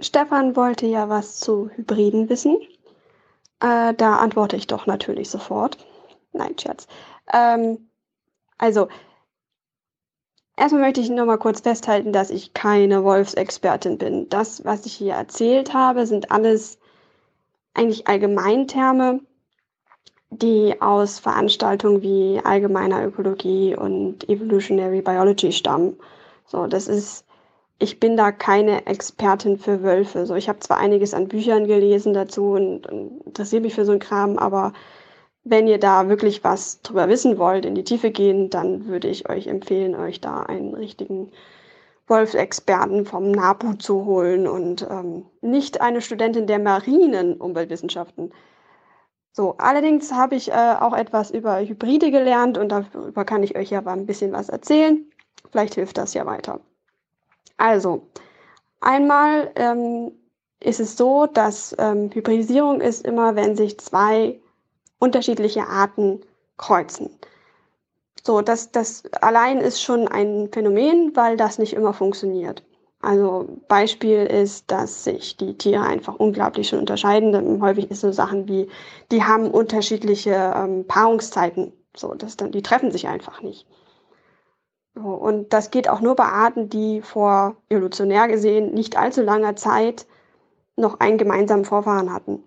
Stefan 0.01 0.57
wollte 0.57 0.87
ja 0.87 1.11
was 1.11 1.41
zu 1.41 1.69
Hybriden 1.75 2.31
wissen. 2.31 2.57
Äh, 3.61 3.93
da 3.93 4.17
antworte 4.17 4.57
ich 4.57 4.67
doch 4.67 4.87
natürlich 4.87 5.29
sofort. 5.29 5.77
Nein, 6.33 6.59
Scherz. 6.59 6.87
Ähm, 7.31 7.91
also, 8.57 8.89
erstmal 10.57 10.81
möchte 10.81 11.03
ich 11.03 11.11
nur 11.11 11.27
mal 11.27 11.37
kurz 11.37 11.61
festhalten, 11.61 12.15
dass 12.15 12.31
ich 12.31 12.55
keine 12.55 13.05
Wolfsexpertin 13.05 13.99
bin. 13.99 14.31
Das, 14.31 14.65
was 14.65 14.87
ich 14.87 14.95
hier 14.95 15.13
erzählt 15.13 15.75
habe, 15.75 16.07
sind 16.07 16.31
alles 16.31 16.79
eigentlich 17.75 18.09
Allgemeinterme, 18.09 19.21
die 20.31 20.81
aus 20.81 21.19
Veranstaltungen 21.19 22.01
wie 22.01 22.41
allgemeiner 22.43 23.05
Ökologie 23.05 23.77
und 23.77 24.27
Evolutionary 24.31 25.03
Biology 25.03 25.53
stammen. 25.53 25.99
So, 26.53 26.67
das 26.67 26.87
ist, 26.87 27.25
ich 27.79 27.99
bin 27.99 28.15
da 28.19 28.31
keine 28.31 28.85
Expertin 28.87 29.57
für 29.57 29.83
Wölfe. 29.83 30.27
So, 30.27 30.35
ich 30.35 30.51
habe 30.51 30.59
zwar 30.61 30.77
einiges 30.77 31.15
an 31.15 31.29
Büchern 31.29 31.67
gelesen 31.67 32.13
dazu 32.13 32.53
und, 32.53 32.87
und 32.87 33.23
interessiere 33.27 33.63
mich 33.63 33.75
für 33.75 33.87
so 33.87 33.93
einen 33.93 34.01
Kram, 34.01 34.39
aber 34.39 34.75
wenn 35.45 35.67
ihr 35.67 35.79
da 35.79 36.11
wirklich 36.11 36.45
was 36.45 36.83
drüber 36.83 37.09
wissen 37.09 37.39
wollt, 37.39 37.65
in 37.65 37.75
die 37.75 37.85
Tiefe 37.85 38.11
gehen, 38.11 38.51
dann 38.51 38.87
würde 38.87 39.09
ich 39.09 39.31
euch 39.31 39.47
empfehlen, 39.47 39.97
euch 39.97 40.21
da 40.21 40.43
einen 40.43 40.75
richtigen 40.75 41.33
Wolfsexperten 42.07 43.07
vom 43.07 43.31
NABU 43.31 43.75
zu 43.79 44.05
holen 44.05 44.47
und 44.47 44.87
ähm, 44.91 45.25
nicht 45.41 45.81
eine 45.81 46.03
Studentin 46.03 46.47
der 46.47 46.59
Marinen-Umweltwissenschaften. 46.59 48.31
So, 49.33 49.55
allerdings 49.57 50.13
habe 50.13 50.35
ich 50.35 50.51
äh, 50.51 50.75
auch 50.79 50.93
etwas 50.93 51.31
über 51.31 51.61
Hybride 51.61 52.11
gelernt 52.11 52.59
und 52.59 52.69
darüber 52.69 53.25
kann 53.25 53.43
ich 53.43 53.57
euch 53.57 53.71
ja 53.71 53.81
mal 53.81 53.95
ein 53.95 54.05
bisschen 54.05 54.33
was 54.33 54.51
erzählen. 54.51 55.07
Vielleicht 55.53 55.75
hilft 55.75 55.99
das 55.99 56.15
ja 56.15 56.27
weiter. 56.27 56.61
Also, 57.59 58.09
einmal 58.81 59.53
ähm, 59.55 60.13
ist 60.61 60.81
es 60.81 60.97
so, 60.97 61.27
dass 61.27 61.77
ähm, 61.79 62.11
Hybridisierung 62.13 62.81
ist 62.81 63.07
immer, 63.07 63.37
wenn 63.37 63.55
sich 63.57 63.79
zwei 63.79 64.41
unterschiedliche 64.99 65.67
Arten 65.69 66.21
kreuzen. 66.57 67.11
So, 68.25 68.41
das, 68.41 68.73
das 68.73 69.05
allein 69.21 69.59
ist 69.59 69.83
schon 69.83 70.09
ein 70.09 70.49
Phänomen, 70.53 71.15
weil 71.15 71.37
das 71.37 71.59
nicht 71.59 71.75
immer 71.75 71.93
funktioniert. 71.93 72.63
Also 73.03 73.49
Beispiel 73.67 74.27
ist, 74.27 74.71
dass 74.71 75.03
sich 75.03 75.37
die 75.37 75.59
Tiere 75.59 75.83
einfach 75.83 76.15
unglaublich 76.15 76.69
schon 76.69 76.79
unterscheiden. 76.79 77.61
Häufig 77.61 77.91
ist 77.91 78.01
so 78.01 78.13
Sachen 78.13 78.49
wie, 78.49 78.69
die 79.11 79.25
haben 79.25 79.51
unterschiedliche 79.51 80.55
ähm, 80.57 80.87
Paarungszeiten. 80.87 81.73
So, 81.97 82.15
das 82.15 82.37
dann, 82.37 82.53
die 82.53 82.63
treffen 82.63 82.93
sich 82.93 83.09
einfach 83.09 83.43
nicht. 83.43 83.67
Und 84.95 85.53
das 85.53 85.71
geht 85.71 85.89
auch 85.89 86.01
nur 86.01 86.15
bei 86.17 86.25
Arten, 86.25 86.69
die 86.69 87.01
vor 87.01 87.57
evolutionär 87.71 88.29
gesehen 88.29 88.75
nicht 88.75 88.97
allzu 88.97 89.23
langer 89.23 89.57
Zeit 89.57 90.07
noch 90.77 91.01
einen 91.01 91.19
gemeinsamen 91.19 91.65
Vorfahren 91.65 92.13
hatten. 92.13 92.43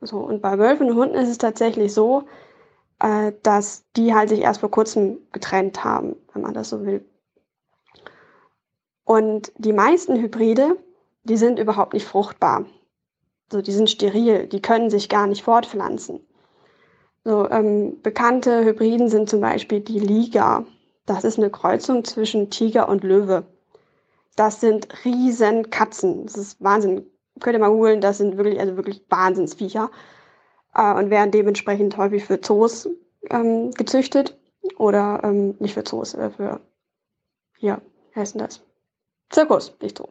So, 0.00 0.18
und 0.18 0.42
bei 0.42 0.58
Wölfen 0.58 0.90
und 0.90 0.96
Hunden 0.96 1.14
ist 1.14 1.28
es 1.28 1.38
tatsächlich 1.38 1.92
so, 1.92 2.24
äh, 3.00 3.32
dass 3.42 3.84
die 3.96 4.14
halt 4.14 4.28
sich 4.28 4.40
erst 4.40 4.60
vor 4.60 4.70
kurzem 4.70 5.18
getrennt 5.32 5.84
haben, 5.84 6.16
wenn 6.32 6.42
man 6.42 6.54
das 6.54 6.70
so 6.70 6.84
will. 6.84 7.04
Und 9.04 9.52
die 9.56 9.72
meisten 9.72 10.16
Hybride, 10.20 10.76
die 11.24 11.36
sind 11.36 11.58
überhaupt 11.58 11.94
nicht 11.94 12.06
fruchtbar. 12.06 12.66
So, 13.50 13.60
die 13.60 13.72
sind 13.72 13.90
steril, 13.90 14.46
die 14.46 14.62
können 14.62 14.90
sich 14.90 15.08
gar 15.08 15.26
nicht 15.26 15.42
fortpflanzen. 15.42 16.20
So, 17.24 17.50
ähm, 17.50 18.00
bekannte 18.02 18.64
Hybriden 18.64 19.08
sind 19.08 19.28
zum 19.28 19.40
Beispiel 19.40 19.80
die 19.80 19.98
Liga. 19.98 20.64
Das 21.10 21.24
ist 21.24 21.38
eine 21.38 21.50
Kreuzung 21.50 22.04
zwischen 22.04 22.50
Tiger 22.50 22.88
und 22.88 23.02
Löwe. 23.02 23.44
Das 24.36 24.60
sind 24.60 25.04
riesen 25.04 25.68
Katzen. 25.68 26.24
Das 26.26 26.36
ist 26.36 26.62
Wahnsinn. 26.62 27.04
Könnt 27.40 27.56
ihr 27.56 27.58
mal 27.58 27.70
googeln, 27.70 28.00
das 28.00 28.18
sind 28.18 28.36
wirklich, 28.36 28.60
also 28.60 28.76
wirklich 28.76 29.02
Wahnsinnsviecher. 29.08 29.90
Äh, 30.72 30.94
und 30.94 31.10
werden 31.10 31.32
dementsprechend 31.32 31.96
häufig 31.96 32.24
für 32.24 32.40
Zoos 32.40 32.88
ähm, 33.28 33.72
gezüchtet. 33.72 34.38
Oder 34.78 35.20
ähm, 35.24 35.56
nicht 35.58 35.74
für 35.74 35.82
Zoos, 35.82 36.14
äh, 36.14 36.30
für, 36.30 36.60
ja, 37.58 37.80
wie 38.12 38.20
heißt 38.20 38.34
denn 38.34 38.42
das? 38.42 38.62
Zirkus, 39.30 39.74
nicht 39.82 39.98
so. 39.98 40.10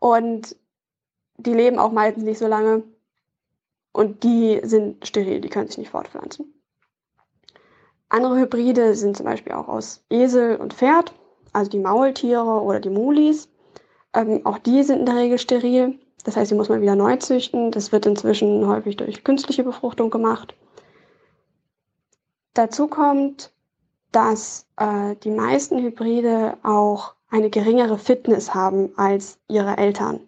Und 0.00 0.56
die 1.36 1.54
leben 1.54 1.78
auch 1.78 1.92
meistens 1.92 2.24
nicht 2.24 2.38
so 2.38 2.48
lange. 2.48 2.82
Und 3.92 4.24
die 4.24 4.60
sind 4.64 5.06
steril, 5.06 5.40
die 5.40 5.48
können 5.48 5.68
sich 5.68 5.78
nicht 5.78 5.90
fortpflanzen. 5.90 6.55
Andere 8.08 8.38
Hybride 8.38 8.94
sind 8.94 9.16
zum 9.16 9.26
Beispiel 9.26 9.52
auch 9.52 9.68
aus 9.68 10.04
Esel 10.10 10.56
und 10.56 10.74
Pferd, 10.74 11.12
also 11.52 11.70
die 11.70 11.78
Maultiere 11.78 12.62
oder 12.62 12.80
die 12.80 12.90
Mulis. 12.90 13.48
Ähm, 14.14 14.44
auch 14.44 14.58
die 14.58 14.82
sind 14.82 15.00
in 15.00 15.06
der 15.06 15.16
Regel 15.16 15.38
steril. 15.38 15.98
Das 16.24 16.36
heißt, 16.36 16.50
die 16.50 16.54
muss 16.54 16.68
man 16.68 16.80
wieder 16.80 16.96
neu 16.96 17.16
züchten. 17.16 17.70
Das 17.70 17.92
wird 17.92 18.06
inzwischen 18.06 18.66
häufig 18.66 18.96
durch 18.96 19.24
künstliche 19.24 19.64
Befruchtung 19.64 20.10
gemacht. 20.10 20.54
Dazu 22.54 22.88
kommt, 22.88 23.52
dass 24.12 24.66
äh, 24.76 25.14
die 25.16 25.30
meisten 25.30 25.78
Hybride 25.78 26.56
auch 26.62 27.14
eine 27.28 27.50
geringere 27.50 27.98
Fitness 27.98 28.54
haben 28.54 28.92
als 28.96 29.38
ihre 29.48 29.76
Eltern. 29.76 30.20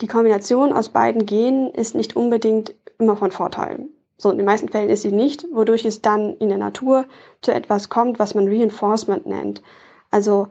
Die 0.00 0.06
Kombination 0.06 0.72
aus 0.72 0.88
beiden 0.88 1.26
Genen 1.26 1.70
ist 1.74 1.94
nicht 1.94 2.16
unbedingt 2.16 2.74
immer 2.98 3.16
von 3.16 3.32
Vorteil. 3.32 3.88
So, 4.20 4.30
in 4.32 4.36
den 4.36 4.46
meisten 4.46 4.68
Fällen 4.68 4.90
ist 4.90 5.02
sie 5.02 5.12
nicht, 5.12 5.46
wodurch 5.52 5.84
es 5.84 6.02
dann 6.02 6.36
in 6.38 6.48
der 6.48 6.58
Natur 6.58 7.06
zu 7.40 7.54
etwas 7.54 7.88
kommt, 7.88 8.18
was 8.18 8.34
man 8.34 8.48
Reinforcement 8.48 9.26
nennt. 9.26 9.62
Also 10.10 10.48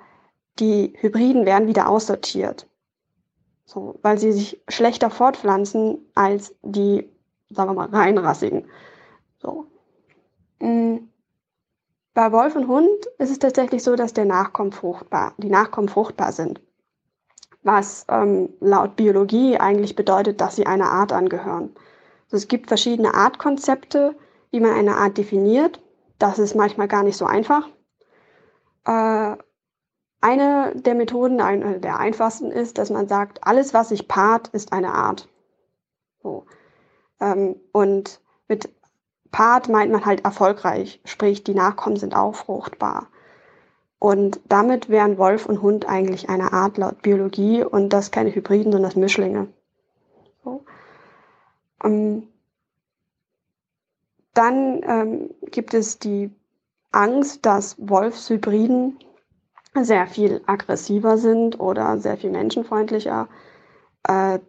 die 0.59 0.93
Hybriden 0.97 1.45
werden 1.45 1.67
wieder 1.67 1.89
aussortiert. 1.89 2.65
So, 3.65 3.99
weil 4.01 4.17
sie 4.17 4.31
sich 4.31 4.61
schlechter 4.69 5.09
fortpflanzen 5.09 5.97
als 6.15 6.55
die, 6.61 7.09
sagen 7.49 7.69
wir 7.71 7.73
mal, 7.73 7.89
reinrassigen. 7.89 8.65
So. 9.39 9.67
Mm. 10.59 10.99
Bei 12.13 12.31
Wolf 12.31 12.55
und 12.55 12.67
Hund 12.67 13.05
ist 13.19 13.29
es 13.29 13.37
tatsächlich 13.37 13.83
so, 13.83 13.95
dass 13.95 14.11
der 14.11 14.25
Nachkommen 14.25 14.71
fruchtbar, 14.71 15.33
die 15.37 15.51
Nachkommen 15.51 15.87
fruchtbar 15.87 16.31
sind. 16.31 16.61
Was 17.61 18.07
ähm, 18.09 18.49
laut 18.59 18.95
Biologie 18.95 19.57
eigentlich 19.59 19.95
bedeutet, 19.95 20.41
dass 20.41 20.55
sie 20.55 20.65
einer 20.65 20.89
Art 20.89 21.13
angehören. 21.13 21.75
Also 22.27 22.37
es 22.37 22.47
gibt 22.47 22.67
verschiedene 22.67 23.13
Artkonzepte, 23.13 24.15
wie 24.51 24.59
man 24.59 24.73
eine 24.73 24.97
Art 24.97 25.17
definiert. 25.17 25.81
Das 26.19 26.39
ist 26.39 26.55
manchmal 26.55 26.87
gar 26.87 27.03
nicht 27.03 27.17
so 27.17 27.25
einfach. 27.25 27.67
Äh, 28.85 29.37
eine 30.19 30.73
der 30.75 30.95
Methoden, 30.95 31.41
eine 31.41 31.79
der 31.79 31.99
einfachsten 31.99 32.51
ist, 32.51 32.77
dass 32.77 32.89
man 32.89 33.07
sagt, 33.07 33.45
alles, 33.45 33.73
was 33.73 33.89
sich 33.89 34.07
paart, 34.07 34.49
ist 34.49 34.73
eine 34.73 34.93
Art. 34.93 35.29
So. 36.21 36.45
Ähm, 37.21 37.55
und 37.71 38.19
mit 38.47 38.69
paart 39.31 39.69
meint 39.69 39.91
man 39.91 40.05
halt 40.05 40.25
erfolgreich, 40.25 41.01
sprich 41.05 41.43
die 41.43 41.53
Nachkommen 41.53 41.97
sind 41.97 42.15
auch 42.15 42.35
fruchtbar. 42.35 43.07
Und 43.99 44.39
damit 44.45 44.89
wären 44.89 45.17
Wolf 45.17 45.45
und 45.45 45.61
Hund 45.61 45.87
eigentlich 45.87 46.29
eine 46.29 46.53
Art 46.53 46.77
laut 46.77 47.01
Biologie 47.01 47.63
und 47.63 47.89
das 47.89 48.11
keine 48.11 48.33
Hybriden, 48.33 48.71
sondern 48.71 48.99
Mischlinge. 48.99 49.47
So. 50.43 50.63
Ähm, 51.83 52.27
dann 54.33 54.81
ähm, 54.83 55.29
gibt 55.51 55.73
es 55.73 55.99
die 55.99 56.31
Angst, 56.91 57.45
dass 57.45 57.75
Wolfshybriden 57.79 58.99
sehr 59.81 60.07
viel 60.07 60.41
aggressiver 60.45 61.17
sind 61.17 61.59
oder 61.59 61.97
sehr 61.99 62.17
viel 62.17 62.31
menschenfreundlicher. 62.31 63.27
Äh, 64.03 64.39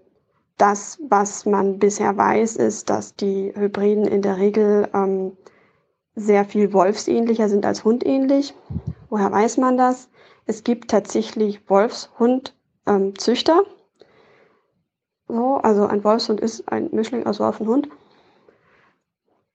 das, 0.56 0.98
was 1.08 1.46
man 1.46 1.78
bisher 1.78 2.16
weiß, 2.16 2.56
ist, 2.56 2.90
dass 2.90 3.14
die 3.14 3.52
Hybriden 3.54 4.06
in 4.06 4.22
der 4.22 4.36
Regel 4.36 4.88
ähm, 4.92 5.36
sehr 6.14 6.44
viel 6.44 6.72
wolfsähnlicher 6.72 7.48
sind 7.48 7.64
als 7.64 7.84
hundähnlich. 7.84 8.54
Woher 9.08 9.30
weiß 9.30 9.56
man 9.58 9.78
das? 9.78 10.10
Es 10.46 10.64
gibt 10.64 10.90
tatsächlich 10.90 11.68
Wolfshund-Züchter. 11.70 13.60
Ähm, 13.60 13.77
so, 15.28 15.56
also 15.56 15.86
ein 15.86 16.02
Wolfshund 16.04 16.40
ist 16.40 16.70
ein 16.72 16.88
Mischling 16.92 17.26
aus 17.26 17.38
Wolf 17.38 17.60
und 17.60 17.68
Hund. 17.68 17.88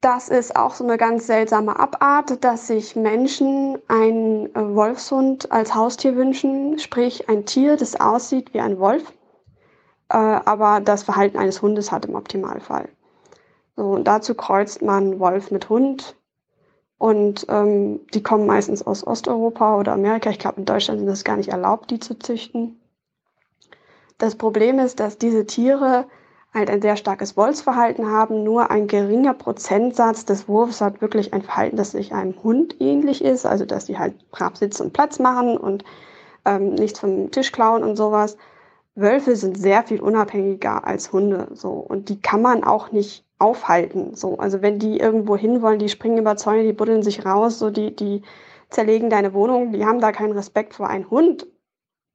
Das 0.01 0.27
ist 0.27 0.55
auch 0.57 0.73
so 0.75 0.83
eine 0.83 0.97
ganz 0.97 1.27
seltsame 1.27 1.79
Abart, 1.79 2.43
dass 2.43 2.67
sich 2.67 2.95
Menschen 2.95 3.79
einen 3.87 4.53
äh, 4.53 4.75
Wolfshund 4.75 5.49
als 5.51 5.73
Haustier 5.73 6.17
wünschen, 6.17 6.77
sprich 6.77 7.29
ein 7.29 7.45
Tier, 7.45 7.77
das 7.77 7.99
aussieht 7.99 8.53
wie 8.53 8.59
ein 8.59 8.79
Wolf, 8.79 9.13
äh, 10.09 10.17
aber 10.17 10.81
das 10.81 11.03
Verhalten 11.03 11.37
eines 11.37 11.61
Hundes 11.61 11.91
hat 11.91 12.05
im 12.05 12.15
Optimalfall. 12.15 12.89
So, 13.77 13.91
und 13.91 14.03
dazu 14.03 14.35
kreuzt 14.35 14.81
man 14.81 15.19
Wolf 15.19 15.51
mit 15.51 15.69
Hund 15.69 16.17
und 16.97 17.45
ähm, 17.47 18.01
die 18.13 18.21
kommen 18.21 18.45
meistens 18.45 18.85
aus 18.85 19.07
Osteuropa 19.07 19.77
oder 19.77 19.93
Amerika. 19.93 20.29
Ich 20.29 20.39
glaube, 20.39 20.59
in 20.59 20.65
Deutschland 20.65 21.01
ist 21.01 21.11
es 21.11 21.23
gar 21.23 21.37
nicht 21.37 21.49
erlaubt, 21.49 21.89
die 21.91 21.99
zu 21.99 22.19
züchten. 22.19 22.79
Das 24.17 24.35
Problem 24.35 24.79
ist, 24.79 24.99
dass 24.99 25.17
diese 25.17 25.45
Tiere 25.45 26.05
halt 26.53 26.69
ein 26.69 26.81
sehr 26.81 26.95
starkes 26.97 27.35
Wolfsverhalten 27.35 28.09
haben. 28.11 28.43
Nur 28.43 28.69
ein 28.69 28.87
geringer 28.87 29.33
Prozentsatz 29.33 30.25
des 30.25 30.47
Wurfs 30.47 30.81
hat 30.81 31.01
wirklich 31.01 31.33
ein 31.33 31.41
Verhalten, 31.41 31.77
das 31.77 31.91
sich 31.91 32.13
einem 32.13 32.35
Hund 32.43 32.79
ähnlich 32.79 33.23
ist. 33.23 33.45
Also, 33.45 33.65
dass 33.65 33.85
die 33.85 33.97
halt 33.97 34.29
brav 34.31 34.55
sitzen 34.55 34.83
und 34.83 34.93
Platz 34.93 35.19
machen 35.19 35.57
und 35.57 35.83
ähm, 36.45 36.75
nichts 36.75 36.99
vom 36.99 37.31
Tisch 37.31 37.51
klauen 37.51 37.83
und 37.83 37.95
sowas. 37.95 38.37
Wölfe 38.95 39.35
sind 39.35 39.57
sehr 39.57 39.83
viel 39.83 40.01
unabhängiger 40.01 40.85
als 40.85 41.11
Hunde, 41.11 41.47
so. 41.53 41.71
Und 41.71 42.09
die 42.09 42.21
kann 42.21 42.43
man 42.43 42.63
auch 42.63 42.91
nicht 42.91 43.25
aufhalten, 43.39 44.15
so. 44.15 44.37
Also, 44.37 44.61
wenn 44.61 44.77
die 44.77 44.99
irgendwo 44.99 45.35
hinwollen, 45.35 45.79
die 45.79 45.89
springen 45.89 46.19
über 46.19 46.37
Zäune, 46.37 46.63
die 46.63 46.73
buddeln 46.73 47.01
sich 47.01 47.25
raus, 47.25 47.57
so, 47.57 47.71
die, 47.71 47.95
die 47.95 48.21
zerlegen 48.69 49.09
deine 49.09 49.33
Wohnung, 49.33 49.71
die 49.71 49.85
haben 49.85 49.99
da 49.99 50.11
keinen 50.11 50.33
Respekt 50.33 50.75
vor. 50.75 50.87
Ein 50.87 51.09
Hund 51.09 51.47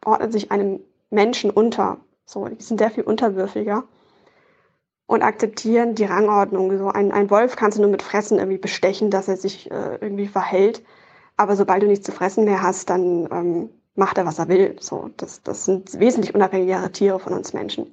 ordnet 0.05 0.33
sich 0.33 0.53
einem 0.53 0.81
Menschen 1.11 1.51
unter. 1.51 1.99
So, 2.25 2.47
die 2.47 2.63
sind 2.63 2.79
sehr 2.79 2.91
viel 2.91 3.05
unterwürfiger 3.05 3.85
und 5.07 5.23
akzeptieren 5.23 5.95
die 5.95 6.05
Rangordnung. 6.05 6.77
So 6.77 6.89
ein, 6.89 7.13
ein 7.13 7.31
Wolf 7.31 7.57
kannst 7.57 7.79
du 7.79 7.83
nur 7.83 7.91
mit 7.91 8.03
Fressen 8.03 8.39
irgendwie 8.39 8.59
bestechen, 8.59 9.11
dass 9.11 9.27
er 9.27 9.39
sich 9.39 9.71
äh, 9.71 9.97
irgendwie 10.01 10.29
verhält. 10.29 10.83
Aber 11.37 11.57
sobald 11.57 11.83
du 11.83 11.87
nichts 11.87 12.05
zu 12.05 12.13
fressen 12.13 12.45
mehr 12.45 12.63
hast, 12.63 12.91
dann 12.91 13.29
ähm, 13.33 13.71
macht 13.95 14.19
er, 14.19 14.27
was 14.27 14.39
er 14.39 14.49
will. 14.49 14.77
So, 14.81 15.11
das, 15.17 15.43
das 15.43 15.65
sind 15.65 15.99
wesentlich 15.99 16.35
unabhängigere 16.35 16.93
Tiere 16.93 17.19
von 17.19 17.33
uns 17.33 17.55
Menschen. 17.55 17.91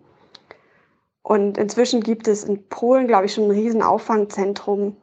Und 1.23 1.57
inzwischen 1.57 2.01
gibt 2.01 2.27
es 2.27 2.43
in 2.43 2.67
Polen, 2.67 3.07
glaube 3.07 3.25
ich, 3.25 3.33
schon 3.33 3.45
ein 3.45 3.51
riesen 3.51 3.81
Auffangzentrum 3.81 4.97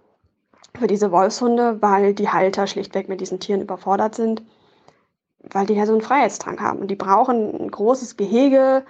für 0.78 0.86
diese 0.86 1.10
Wolfshunde, 1.10 1.80
weil 1.80 2.14
die 2.14 2.28
Halter 2.28 2.66
schlichtweg 2.66 3.08
mit 3.08 3.20
diesen 3.20 3.40
Tieren 3.40 3.62
überfordert 3.62 4.14
sind, 4.14 4.42
weil 5.50 5.66
die 5.66 5.74
ja 5.74 5.86
so 5.86 5.92
einen 5.92 6.02
Freiheitsdrang 6.02 6.60
haben. 6.60 6.80
Und 6.80 6.88
die 6.88 6.96
brauchen 6.96 7.60
ein 7.60 7.70
großes 7.70 8.16
Gehege, 8.16 8.84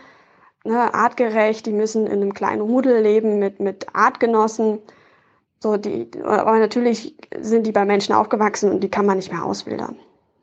ne, 0.65 0.95
artgerecht, 0.95 1.67
die 1.67 1.73
müssen 1.73 2.07
in 2.07 2.21
einem 2.21 2.35
kleinen 2.35 2.63
Rudel 2.63 3.01
leben 3.01 3.39
mit, 3.39 3.61
mit 3.61 3.95
Artgenossen. 3.95 4.79
So, 5.61 5.77
die, 5.77 6.11
aber 6.23 6.59
natürlich 6.59 7.17
sind 7.39 7.67
die 7.67 7.73
bei 7.73 7.85
Menschen 7.85 8.15
aufgewachsen 8.15 8.71
und 8.71 8.81
die 8.81 8.91
kann 8.91 9.07
man 9.07 9.17
nicht 9.17 9.33
mehr 9.33 9.45
auswildern. 9.45 9.97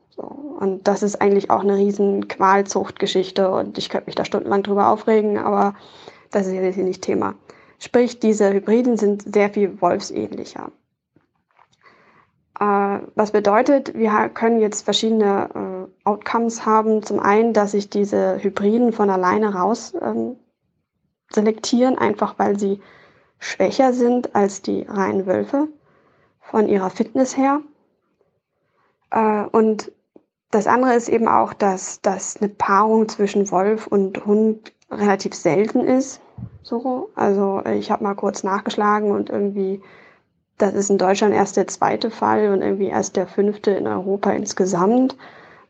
So, 0.10 0.24
und 0.24 0.88
das 0.88 1.04
ist 1.04 1.22
eigentlich 1.22 1.50
auch 1.50 1.62
eine 1.62 1.76
riesen 1.76 2.28
Qualzuchtgeschichte 2.28 3.50
und 3.50 3.78
ich 3.78 3.90
könnte 3.90 4.08
mich 4.08 4.16
da 4.16 4.26
stundenlang 4.26 4.64
drüber 4.64 4.90
aufregen, 4.90 5.38
aber 5.38 5.76
das 6.32 6.48
ist 6.48 6.54
jetzt 6.54 6.78
nicht 6.78 7.02
Thema. 7.02 7.36
Sprich, 7.80 8.20
diese 8.20 8.52
Hybriden 8.52 8.98
sind 8.98 9.34
sehr 9.34 9.50
viel 9.50 9.82
wolfsähnlicher. 9.82 10.72
Äh, 12.60 13.00
was 13.16 13.32
bedeutet, 13.32 13.94
wir 13.96 14.30
können 14.30 14.60
jetzt 14.60 14.84
verschiedene 14.84 15.88
äh, 16.04 16.08
Outcomes 16.08 16.66
haben. 16.66 17.04
Zum 17.04 17.20
einen, 17.20 17.54
dass 17.54 17.72
sich 17.72 17.90
diese 17.90 18.44
Hybriden 18.44 18.92
von 18.92 19.10
alleine 19.10 19.54
raus 19.54 19.94
ähm, 20.02 20.36
selektieren, 21.30 21.98
einfach 21.98 22.38
weil 22.38 22.60
sie 22.60 22.82
schwächer 23.40 23.94
sind 23.94 24.36
als 24.36 24.62
die 24.62 24.82
reinen 24.82 25.26
Wölfe 25.26 25.70
von 26.42 26.68
ihrer 26.68 26.90
Fitness 26.90 27.38
her. 27.38 27.62
Äh, 29.12 29.46
und 29.46 29.92
das 30.52 30.68
andere 30.68 30.96
ist 30.96 31.08
eben 31.08 31.30
auch, 31.30 31.54
dass, 31.54 32.02
dass 32.02 32.38
eine 32.38 32.50
Paarung 32.50 33.08
zwischen 33.08 33.52
Wolf 33.52 33.88
und 33.88 34.26
Hund 34.26 34.74
relativ 34.92 35.34
selten 35.34 35.82
ist. 35.82 36.20
So, 36.64 37.10
also 37.16 37.64
ich 37.66 37.92
habe 37.92 38.04
mal 38.04 38.16
kurz 38.16 38.44
nachgeschlagen 38.44 39.12
und 39.12 39.30
irgendwie 39.30 39.82
das 40.60 40.74
ist 40.74 40.90
in 40.90 40.98
Deutschland 40.98 41.34
erst 41.34 41.58
der 41.58 41.68
zweite 41.68 42.12
Fall 42.12 42.52
und 42.52 42.62
irgendwie 42.62 42.88
erst 42.88 43.16
der 43.16 43.28
fünfte 43.28 43.72
in 43.72 43.88
Europa 43.88 44.32
insgesamt. 44.32 45.18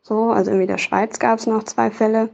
So, 0.01 0.31
also 0.31 0.49
irgendwie 0.49 0.63
in 0.63 0.71
der 0.71 0.77
Schweiz 0.79 1.19
gab 1.19 1.39
es 1.39 1.47
noch 1.47 1.63
zwei 1.63 1.91
Fälle. 1.91 2.29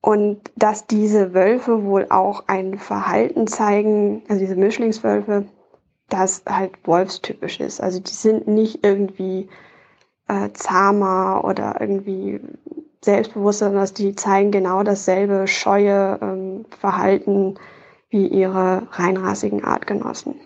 Und 0.00 0.50
dass 0.56 0.86
diese 0.86 1.34
Wölfe 1.34 1.84
wohl 1.84 2.06
auch 2.10 2.44
ein 2.46 2.78
Verhalten 2.78 3.46
zeigen, 3.46 4.22
also 4.28 4.40
diese 4.40 4.56
Mischlingswölfe, 4.56 5.46
das 6.08 6.42
halt 6.48 6.72
wolfstypisch 6.86 7.60
ist. 7.60 7.80
Also 7.80 8.00
die 8.00 8.12
sind 8.12 8.46
nicht 8.46 8.84
irgendwie 8.84 9.48
äh, 10.28 10.50
zahmer 10.52 11.42
oder 11.44 11.80
irgendwie 11.80 12.40
selbstbewusster, 13.02 13.66
sondern 13.66 13.94
die 13.94 14.14
zeigen 14.14 14.50
genau 14.50 14.82
dasselbe 14.82 15.46
scheue 15.46 16.18
ähm, 16.22 16.64
Verhalten 16.78 17.56
wie 18.14 18.28
ihre 18.28 18.86
reinrassigen 18.92 19.64
Artgenossen. 19.64 20.36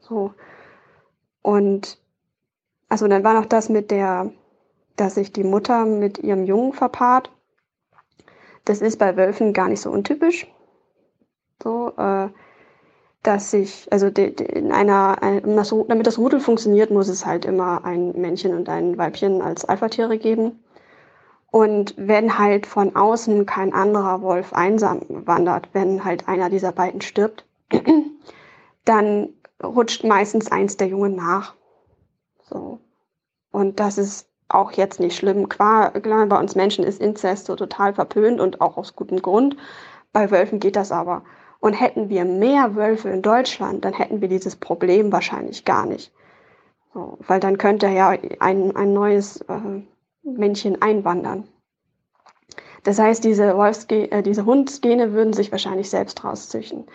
So. 0.00 0.34
Und 1.40 2.00
also 2.88 3.06
dann 3.06 3.22
war 3.22 3.34
noch 3.34 3.46
das 3.46 3.68
mit 3.68 3.92
der, 3.92 4.32
dass 4.96 5.14
sich 5.14 5.32
die 5.32 5.44
Mutter 5.44 5.86
mit 5.86 6.18
ihrem 6.18 6.44
Jungen 6.44 6.72
verpaart. 6.72 7.30
Das 8.64 8.80
ist 8.80 8.98
bei 8.98 9.16
Wölfen 9.16 9.52
gar 9.52 9.68
nicht 9.68 9.80
so 9.80 9.92
untypisch. 9.92 10.48
So, 11.62 11.92
äh, 11.96 12.28
dass 13.22 13.52
sich, 13.52 13.86
also 13.92 14.10
de, 14.10 14.32
de, 14.34 14.48
in 14.58 14.72
einer, 14.72 15.22
ein, 15.22 15.42
damit 15.44 16.06
das 16.08 16.18
Rudel 16.18 16.40
funktioniert, 16.40 16.90
muss 16.90 17.06
es 17.06 17.24
halt 17.24 17.44
immer 17.44 17.84
ein 17.84 18.20
Männchen 18.20 18.52
und 18.52 18.68
ein 18.68 18.98
Weibchen 18.98 19.42
als 19.42 19.64
Alpha-Tiere 19.64 20.18
geben. 20.18 20.58
Und 21.50 21.94
wenn 21.96 22.38
halt 22.38 22.66
von 22.66 22.94
außen 22.94 23.44
kein 23.44 23.72
anderer 23.72 24.22
Wolf 24.22 24.52
einsam 24.52 25.00
wandert, 25.08 25.68
wenn 25.72 26.04
halt 26.04 26.28
einer 26.28 26.48
dieser 26.48 26.72
beiden 26.72 27.00
stirbt, 27.00 27.44
dann 28.84 29.30
rutscht 29.62 30.04
meistens 30.04 30.50
eins 30.50 30.76
der 30.76 30.88
Jungen 30.88 31.16
nach. 31.16 31.54
So. 32.48 32.78
Und 33.50 33.80
das 33.80 33.98
ist 33.98 34.28
auch 34.48 34.72
jetzt 34.72 35.00
nicht 35.00 35.16
schlimm. 35.16 35.48
Klar, 35.48 35.90
klar, 35.92 36.26
bei 36.26 36.38
uns 36.38 36.54
Menschen 36.54 36.84
ist 36.84 37.00
Inzest 37.00 37.46
so 37.46 37.56
total 37.56 37.94
verpönt 37.94 38.40
und 38.40 38.60
auch 38.60 38.76
aus 38.76 38.94
gutem 38.94 39.20
Grund. 39.20 39.56
Bei 40.12 40.30
Wölfen 40.30 40.60
geht 40.60 40.76
das 40.76 40.92
aber. 40.92 41.22
Und 41.60 41.74
hätten 41.74 42.08
wir 42.08 42.24
mehr 42.24 42.74
Wölfe 42.74 43.10
in 43.10 43.22
Deutschland, 43.22 43.84
dann 43.84 43.92
hätten 43.92 44.20
wir 44.20 44.28
dieses 44.28 44.56
Problem 44.56 45.12
wahrscheinlich 45.12 45.64
gar 45.64 45.84
nicht. 45.84 46.12
So, 46.94 47.18
weil 47.26 47.38
dann 47.38 47.58
könnte 47.58 47.86
ja 47.88 48.14
ein, 48.40 48.74
ein 48.74 48.92
neues 48.92 49.42
äh, 49.42 49.82
Männchen 50.22 50.80
einwandern. 50.82 51.48
Das 52.82 52.98
heißt, 52.98 53.24
diese, 53.24 53.56
Wolfsge 53.56 54.10
äh, 54.10 54.22
diese 54.22 54.46
Hundsgene 54.46 55.12
würden 55.12 55.32
sich 55.32 55.52
wahrscheinlich 55.52 55.90
selbst 55.90 56.24
rauszüchten. 56.24 56.86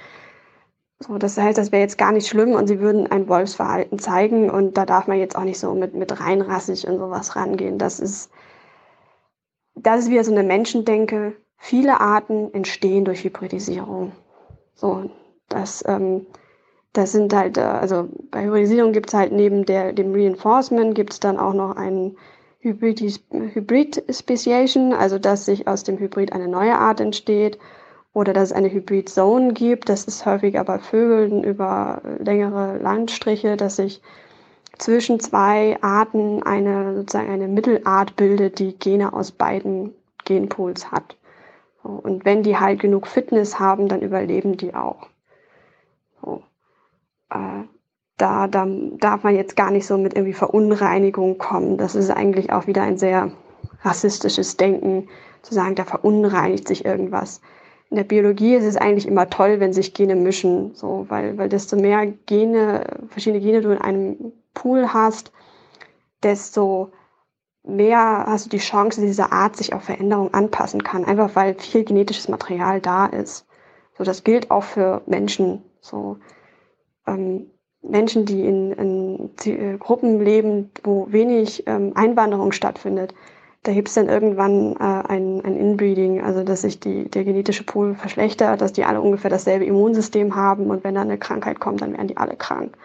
So, 1.00 1.18
das 1.18 1.38
heißt, 1.38 1.58
das 1.58 1.72
wäre 1.72 1.82
jetzt 1.82 1.98
gar 1.98 2.12
nicht 2.12 2.28
schlimm 2.28 2.54
und 2.54 2.68
sie 2.68 2.80
würden 2.80 3.08
ein 3.08 3.28
Wolfsverhalten 3.28 4.00
zeigen 4.00 4.50
und 4.50 4.78
da 4.78 4.86
darf 4.86 5.08
man 5.08 5.20
jetzt 5.20 5.36
auch 5.36 5.44
nicht 5.44 5.60
so 5.60 5.74
mit, 5.74 5.94
mit 5.94 6.20
reinrassig 6.20 6.88
und 6.88 6.98
sowas 6.98 7.36
rangehen. 7.36 7.78
Das 7.78 8.00
ist, 8.00 8.32
das 9.76 10.02
ist 10.06 10.10
wieder 10.10 10.24
so 10.24 10.32
eine 10.32 10.44
Menschendenke. 10.44 11.36
Viele 11.58 12.00
Arten 12.00 12.54
entstehen 12.54 13.06
durch 13.06 13.24
Hybridisierung. 13.24 14.14
So, 14.74 15.10
das, 15.50 15.84
ähm, 15.86 16.26
das 16.94 17.12
sind 17.12 17.34
halt, 17.34 17.58
äh, 17.58 17.62
also 17.62 18.08
bei 18.32 18.46
Hybridisierung 18.46 18.94
gibt 18.94 19.10
es 19.10 19.14
halt 19.14 19.34
neben 19.34 19.66
der, 19.66 19.92
dem 19.92 20.14
Reinforcement 20.14 20.96
gibt 20.96 21.14
es 21.14 21.20
dann 21.20 21.38
auch 21.38 21.54
noch 21.54 21.76
einen 21.76 22.18
Hybrid-Speciation, 22.66 24.94
also 24.94 25.20
dass 25.20 25.46
sich 25.46 25.68
aus 25.68 25.84
dem 25.84 26.00
Hybrid 26.00 26.34
eine 26.34 26.48
neue 26.48 26.76
Art 26.78 27.00
entsteht 27.00 27.60
oder 28.14 28.34
dass 28.34 28.50
es 28.50 28.56
eine 28.56 28.72
Hybrid-Zone 28.72 29.54
gibt. 29.54 29.90
Das 29.90 30.06
ist 30.06 30.26
häufiger 30.26 30.64
bei 30.64 30.80
Vögeln 30.80 31.44
über 31.44 32.02
längere 32.20 32.78
Landstriche, 32.78 33.58
dass 33.58 33.76
sich 33.76 34.02
zwischen 34.78 35.20
zwei 35.20 35.78
Arten 35.82 36.44
eine 36.44 36.96
sozusagen 36.96 37.32
eine 37.32 37.48
Mittelart 37.48 38.16
bildet, 38.16 38.60
die 38.60 38.78
Gene 38.78 39.14
aus 39.14 39.32
beiden 39.32 39.94
Genpools 40.26 40.92
hat. 40.92 41.18
Und 41.84 42.26
wenn 42.26 42.44
die 42.44 42.58
halt 42.58 42.80
genug 42.80 43.08
Fitness 43.08 43.60
haben, 43.60 43.88
dann 43.88 44.02
überleben 44.02 44.58
die 44.58 44.74
auch. 44.74 45.08
So. 46.22 46.44
Äh, 47.30 47.64
da, 48.18 48.48
da 48.48 48.66
darf 49.00 49.24
man 49.24 49.36
jetzt 49.36 49.56
gar 49.56 49.72
nicht 49.72 49.86
so 49.86 49.98
mit 49.98 50.14
irgendwie 50.14 50.34
Verunreinigung 50.34 51.38
kommen. 51.38 51.78
Das 51.78 51.96
ist 51.96 52.10
eigentlich 52.10 52.52
auch 52.52 52.68
wieder 52.68 52.84
ein 52.84 52.98
sehr 52.98 53.32
rassistisches 53.82 54.58
Denken, 54.58 55.10
zu 55.42 55.54
sagen, 55.54 55.76
da 55.76 55.84
verunreinigt 55.84 56.68
sich 56.68 56.86
irgendwas. 56.86 57.42
In 57.92 57.98
der 57.98 58.04
Biologie 58.04 58.56
ist 58.56 58.66
es 58.66 58.78
eigentlich 58.78 59.08
immer 59.08 59.30
toll, 59.30 59.60
wenn 59.60 59.74
sich 59.74 59.94
Gene 59.94 60.16
mischen, 60.16 60.74
so, 60.74 61.06
weil, 61.10 61.38
weil 61.38 61.50
desto 61.50 61.76
mehr 61.76 62.08
Gene, 62.08 62.84
verschiedene 63.10 63.42
Gene 63.42 63.62
du 63.62 63.72
in 63.72 63.78
einem 63.78 64.34
Pool 64.54 64.92
hast, 64.92 65.32
desto 66.24 66.92
mehr 67.64 68.26
hast 68.28 68.46
du 68.46 68.50
die 68.50 68.58
Chance, 68.58 69.02
dass 69.02 69.08
diese 69.08 69.32
Art 69.32 69.56
sich 69.56 69.74
auf 69.74 69.84
Veränderungen 69.84 70.34
anpassen 70.34 70.84
kann, 70.84 71.06
einfach 71.06 71.36
weil 71.36 71.56
viel 71.56 71.84
genetisches 71.84 72.28
Material 72.28 72.82
da 72.82 73.06
ist. 73.06 73.46
So, 73.98 74.04
das 74.04 74.24
gilt 74.24 74.52
auch 74.52 74.64
für 74.64 75.04
Menschen. 75.06 75.64
So, 75.80 76.18
ähm, 77.08 77.52
Menschen, 77.90 78.26
die 78.26 78.46
in, 78.46 78.72
in 78.72 79.30
äh, 79.46 79.78
Gruppen 79.78 80.24
leben, 80.24 80.72
wo 80.84 81.08
wenig 81.10 81.64
ähm, 81.68 81.92
Einwanderung 81.96 82.52
stattfindet, 82.52 83.14
da 83.64 83.74
gibt 83.74 83.88
es 83.88 83.96
dann 83.96 84.08
irgendwann 84.08 84.76
äh, 84.76 85.08
ein, 85.08 85.44
ein 85.44 85.58
Inbreeding, 85.58 86.22
also 86.22 86.44
dass 86.44 86.62
sich 86.62 86.80
die, 86.80 87.10
der 87.10 87.24
genetische 87.24 87.64
Pool 87.64 87.96
verschlechtert, 87.96 88.62
dass 88.62 88.74
die 88.74 88.86
alle 88.86 89.02
ungefähr 89.02 89.32
dasselbe 89.32 89.66
Immunsystem 89.66 90.36
haben 90.36 90.68
und 90.68 90.84
wenn 90.84 90.96
dann 90.96 91.10
eine 91.10 91.18
Krankheit 91.18 91.60
kommt, 91.60 91.82
dann 91.82 91.94
werden 91.94 92.08
die 92.08 92.18
alle 92.18 92.36
krank. 92.36 92.78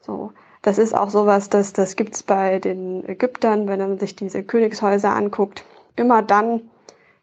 So. 0.00 0.32
Das 0.62 0.76
ist 0.78 0.92
auch 0.92 1.10
sowas, 1.10 1.48
das, 1.50 1.72
das 1.72 1.94
gibt 1.94 2.16
es 2.16 2.24
bei 2.24 2.58
den 2.58 3.08
Ägyptern, 3.08 3.68
wenn 3.68 3.78
man 3.78 3.98
sich 3.98 4.16
diese 4.16 4.42
Königshäuser 4.42 5.14
anguckt. 5.14 5.64
Immer 5.94 6.20
dann, 6.20 6.62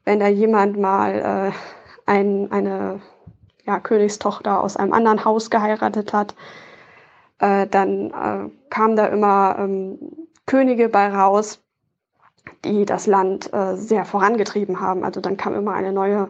wenn 0.06 0.22
da 0.22 0.28
jemand 0.28 0.80
mal 0.80 1.52
äh, 1.52 2.10
ein, 2.10 2.50
eine 2.52 3.02
ja, 3.66 3.80
Königstochter 3.82 4.62
aus 4.62 4.78
einem 4.78 4.94
anderen 4.94 5.26
Haus 5.26 5.50
geheiratet 5.50 6.14
hat, 6.14 6.34
äh, 7.46 7.68
dann 7.68 8.12
äh, 8.12 8.50
kamen 8.70 8.96
da 8.96 9.06
immer 9.08 9.58
ähm, 9.60 10.00
Könige 10.46 10.90
bei 10.90 11.08
raus, 11.10 11.62
die 12.64 12.86
das 12.86 13.08
Land 13.08 13.54
äh, 13.54 13.76
sehr 13.76 14.06
vorangetrieben 14.06 14.80
haben. 14.80 15.04
Also 15.04 15.22
dann 15.22 15.38
kam 15.38 15.54
immer 15.54 15.74
ein 15.74 15.94
neue, 15.94 16.30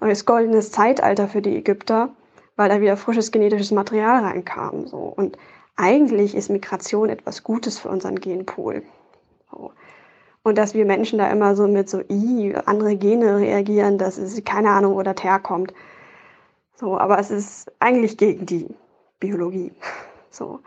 neues 0.00 0.24
goldenes 0.24 0.72
Zeitalter 0.72 1.28
für 1.28 1.42
die 1.42 1.56
Ägypter, 1.56 2.10
weil 2.56 2.68
da 2.68 2.80
wieder 2.80 2.96
frisches 2.96 3.30
genetisches 3.30 3.70
Material 3.70 4.24
reinkam. 4.24 4.86
So. 4.86 4.98
Und 4.98 5.38
eigentlich 5.76 6.34
ist 6.34 6.50
Migration 6.50 7.10
etwas 7.10 7.42
Gutes 7.42 7.78
für 7.78 7.88
unseren 7.88 8.18
Genpool. 8.18 8.82
So. 9.50 9.72
Und 10.42 10.58
dass 10.58 10.74
wir 10.74 10.84
Menschen 10.84 11.18
da 11.18 11.28
immer 11.28 11.54
so 11.56 11.66
mit 11.66 11.88
so, 11.88 12.00
i, 12.08 12.54
andere 12.66 12.96
Gene 12.96 13.38
reagieren, 13.38 13.98
das 13.98 14.16
ist 14.18 14.44
keine 14.44 14.70
Ahnung, 14.70 14.94
wo 14.94 15.02
das 15.02 15.22
herkommt. 15.22 15.74
So, 16.76 16.98
aber 16.98 17.18
es 17.18 17.30
ist 17.30 17.72
eigentlich 17.80 18.16
gegen 18.16 18.46
die 18.46 18.66
Biologie. 19.18 19.72
So. 20.36 20.60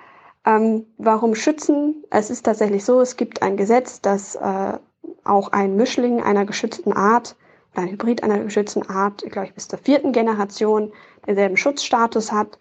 Ähm, 0.45 0.85
warum 0.97 1.35
schützen? 1.35 2.03
Es 2.09 2.29
ist 2.29 2.45
tatsächlich 2.45 2.83
so, 2.85 3.01
es 3.01 3.17
gibt 3.17 3.41
ein 3.41 3.57
Gesetz, 3.57 4.01
dass 4.01 4.35
äh, 4.35 4.77
auch 5.23 5.51
ein 5.51 5.75
Mischling 5.75 6.21
einer 6.21 6.45
geschützten 6.45 6.93
Art 6.93 7.35
oder 7.73 7.83
ein 7.83 7.91
Hybrid 7.91 8.23
einer 8.23 8.39
geschützten 8.39 8.89
Art, 8.89 9.23
glaube 9.29 9.47
ich, 9.47 9.53
bis 9.53 9.67
zur 9.67 9.79
vierten 9.79 10.11
Generation 10.11 10.91
denselben 11.27 11.57
Schutzstatus 11.57 12.31
hat. 12.31 12.57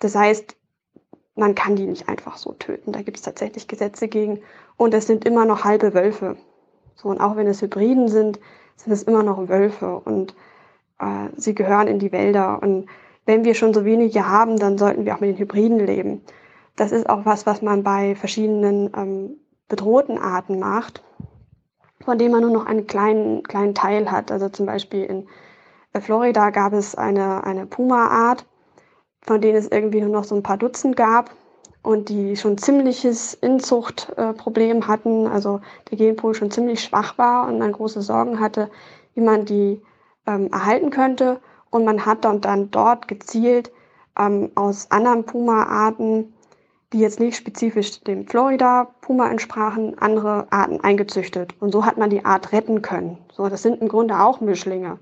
Das 0.00 0.14
heißt, 0.14 0.56
man 1.34 1.54
kann 1.54 1.76
die 1.76 1.86
nicht 1.86 2.08
einfach 2.08 2.36
so 2.36 2.52
töten. 2.52 2.92
Da 2.92 3.02
gibt 3.02 3.16
es 3.16 3.22
tatsächlich 3.22 3.68
Gesetze 3.68 4.08
gegen. 4.08 4.40
Und 4.76 4.92
es 4.92 5.06
sind 5.06 5.24
immer 5.24 5.44
noch 5.44 5.64
halbe 5.64 5.94
Wölfe. 5.94 6.36
So, 6.96 7.08
und 7.08 7.20
auch 7.20 7.36
wenn 7.36 7.46
es 7.46 7.62
Hybriden 7.62 8.08
sind, 8.08 8.38
sind 8.76 8.92
es 8.92 9.04
immer 9.04 9.22
noch 9.22 9.48
Wölfe. 9.48 10.02
Und 10.04 10.34
äh, 10.98 11.28
sie 11.36 11.54
gehören 11.54 11.88
in 11.88 11.98
die 11.98 12.12
Wälder. 12.12 12.60
Und 12.62 12.88
wenn 13.24 13.44
wir 13.44 13.54
schon 13.54 13.72
so 13.72 13.84
wenige 13.84 14.28
haben, 14.28 14.58
dann 14.58 14.76
sollten 14.76 15.04
wir 15.04 15.14
auch 15.14 15.20
mit 15.20 15.30
den 15.30 15.38
Hybriden 15.38 15.78
leben. 15.78 16.22
Das 16.76 16.92
ist 16.92 17.08
auch 17.08 17.24
was, 17.24 17.46
was 17.46 17.62
man 17.62 17.82
bei 17.82 18.14
verschiedenen 18.14 18.90
ähm, 18.96 19.36
bedrohten 19.68 20.18
Arten 20.18 20.58
macht, 20.58 21.02
von 22.04 22.18
denen 22.18 22.32
man 22.32 22.42
nur 22.42 22.50
noch 22.50 22.66
einen 22.66 22.86
kleinen, 22.86 23.42
kleinen 23.42 23.74
Teil 23.74 24.10
hat. 24.10 24.30
Also 24.32 24.48
zum 24.48 24.66
Beispiel 24.66 25.04
in 25.04 25.28
äh, 25.92 26.00
Florida 26.00 26.50
gab 26.50 26.72
es 26.72 26.94
eine, 26.94 27.44
eine 27.44 27.66
Puma-Art, 27.66 28.46
von 29.20 29.40
denen 29.40 29.56
es 29.56 29.68
irgendwie 29.68 30.00
nur 30.00 30.10
noch 30.10 30.24
so 30.24 30.34
ein 30.34 30.42
paar 30.42 30.56
Dutzend 30.56 30.96
gab 30.96 31.30
und 31.82 32.08
die 32.08 32.36
schon 32.36 32.58
ziemliches 32.58 33.34
Inzuchtproblem 33.34 34.78
äh, 34.78 34.82
hatten, 34.82 35.26
also 35.26 35.60
der 35.90 35.98
Genpool 35.98 36.34
schon 36.34 36.50
ziemlich 36.50 36.82
schwach 36.82 37.18
war 37.18 37.48
und 37.48 37.58
man 37.58 37.72
große 37.72 38.02
Sorgen 38.02 38.40
hatte, 38.40 38.70
wie 39.14 39.20
man 39.20 39.44
die 39.44 39.82
ähm, 40.26 40.50
erhalten 40.52 40.90
könnte. 40.90 41.40
Und 41.70 41.84
man 41.84 42.04
hat 42.04 42.24
dann, 42.24 42.40
dann 42.40 42.70
dort 42.70 43.08
gezielt 43.08 43.72
ähm, 44.18 44.50
aus 44.54 44.90
anderen 44.90 45.24
Puma-Arten 45.24 46.31
die 46.92 47.00
jetzt 47.00 47.20
nicht 47.20 47.36
spezifisch 47.36 48.00
dem 48.02 48.26
Florida-Puma 48.26 49.30
entsprachen, 49.30 49.98
andere 49.98 50.46
Arten 50.50 50.80
eingezüchtet. 50.80 51.54
Und 51.60 51.72
so 51.72 51.86
hat 51.86 51.98
man 51.98 52.10
die 52.10 52.24
Art 52.24 52.52
retten 52.52 52.82
können. 52.82 53.18
So, 53.32 53.48
das 53.48 53.62
sind 53.62 53.80
im 53.80 53.88
Grunde 53.88 54.20
auch 54.20 54.40
Mischlinge. 54.40 54.98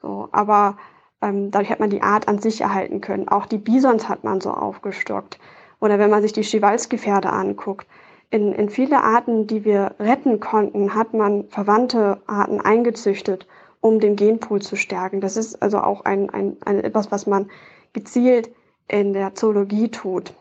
So, 0.00 0.28
aber 0.32 0.76
ähm, 1.20 1.50
dadurch 1.50 1.70
hat 1.70 1.80
man 1.80 1.90
die 1.90 2.02
Art 2.02 2.28
an 2.28 2.38
sich 2.38 2.60
erhalten 2.60 3.00
können. 3.00 3.28
Auch 3.28 3.46
die 3.46 3.58
Bisons 3.58 4.08
hat 4.08 4.22
man 4.22 4.40
so 4.40 4.50
aufgestockt. 4.50 5.38
Oder 5.80 5.98
wenn 5.98 6.10
man 6.10 6.22
sich 6.22 6.32
die 6.32 6.44
Schiwalski-Pferde 6.44 7.30
anguckt. 7.30 7.86
In, 8.30 8.52
in 8.52 8.68
viele 8.68 9.02
Arten, 9.02 9.46
die 9.46 9.64
wir 9.64 9.94
retten 9.98 10.40
konnten, 10.40 10.94
hat 10.94 11.14
man 11.14 11.48
verwandte 11.48 12.20
Arten 12.26 12.60
eingezüchtet, 12.60 13.46
um 13.80 14.00
den 14.00 14.16
Genpool 14.16 14.62
zu 14.62 14.76
stärken. 14.76 15.20
Das 15.20 15.36
ist 15.36 15.62
also 15.62 15.78
auch 15.78 16.04
ein, 16.04 16.30
ein, 16.30 16.56
ein 16.64 16.80
etwas, 16.80 17.10
was 17.10 17.26
man 17.26 17.50
gezielt 17.92 18.50
in 18.88 19.12
der 19.12 19.34
Zoologie 19.34 19.88
tut. 19.88 20.34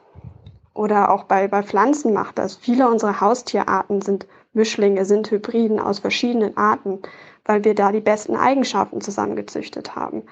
Oder 0.74 1.12
auch 1.12 1.26
bei, 1.26 1.48
bei 1.48 1.62
Pflanzen 1.62 2.14
macht 2.14 2.40
das. 2.40 2.56
Viele 2.56 2.90
unserer 2.90 3.22
Haustierarten 3.22 4.02
sind 4.02 4.28
Mischlinge, 4.54 5.06
sind 5.06 5.30
Hybriden 5.30 5.80
aus 5.80 6.00
verschiedenen 6.00 6.58
Arten, 6.58 7.02
weil 7.46 7.64
wir 7.64 7.76
da 7.76 7.92
die 7.92 8.02
besten 8.02 8.36
Eigenschaften 8.36 9.02
zusammengezüchtet 9.02 9.96
haben. 9.96 10.24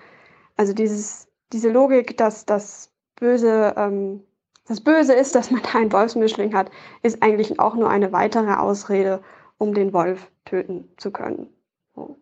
Also 0.58 0.74
dieses, 0.74 1.28
diese 1.54 1.70
Logik, 1.70 2.18
dass 2.18 2.46
das 2.46 2.92
Böse, 3.16 3.74
ähm, 3.78 4.24
das 4.68 4.82
Böse 4.82 5.14
ist, 5.14 5.36
dass 5.36 5.52
man 5.52 5.62
da 5.62 5.74
einen 5.80 5.92
Wolfsmischling 5.92 6.54
hat, 6.56 6.72
ist 7.04 7.22
eigentlich 7.22 7.60
auch 7.60 7.76
nur 7.76 7.90
eine 7.90 8.12
weitere 8.12 8.54
Ausrede, 8.54 9.22
um 9.58 9.74
den 9.74 9.94
Wolf 9.94 10.32
töten 10.46 10.90
zu 10.98 11.12
können. 11.12 11.50
So. 11.96 12.18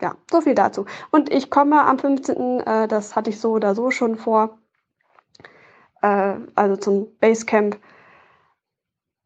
Ja, 0.00 0.16
so 0.30 0.40
viel 0.40 0.56
dazu. 0.56 0.86
Und 1.12 1.32
ich 1.32 1.48
komme 1.48 1.84
am 1.84 1.98
15., 1.98 2.60
äh, 2.60 2.88
das 2.88 3.14
hatte 3.14 3.30
ich 3.30 3.38
so 3.38 3.52
oder 3.52 3.76
so 3.76 3.92
schon 3.92 4.16
vor, 4.16 4.58
äh, 6.02 6.34
also 6.54 6.76
zum 6.76 7.08
Basecamp. 7.20 7.78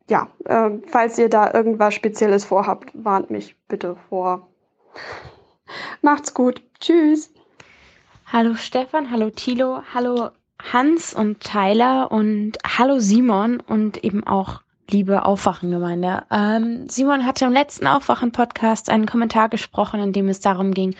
Ja, 0.08 0.28
äh, 0.44 0.70
falls 0.86 1.18
ihr 1.18 1.28
da 1.28 1.52
irgendwas 1.52 1.94
Spezielles 1.94 2.44
vorhabt, 2.44 2.90
warnt 2.94 3.30
mich 3.30 3.56
bitte 3.66 3.96
vor. 4.08 4.48
Macht's 6.02 6.32
gut. 6.32 6.62
Tschüss. 6.78 7.32
Hallo 8.26 8.54
Stefan, 8.54 9.10
hallo 9.10 9.30
Thilo, 9.30 9.82
hallo 9.94 10.30
Hans 10.72 11.14
und 11.14 11.40
Tyler 11.40 12.10
und 12.10 12.58
hallo 12.66 12.98
Simon 12.98 13.60
und 13.60 14.02
eben 14.02 14.26
auch 14.26 14.62
liebe 14.90 15.24
Aufwachengemeinde. 15.24 16.24
Ähm, 16.30 16.88
Simon 16.88 17.24
hatte 17.24 17.44
im 17.44 17.52
letzten 17.52 17.86
Aufwachen-Podcast 17.86 18.90
einen 18.90 19.06
Kommentar 19.06 19.48
gesprochen, 19.48 20.00
in 20.00 20.12
dem 20.12 20.28
es 20.28 20.40
darum 20.40 20.72
ging, 20.72 20.94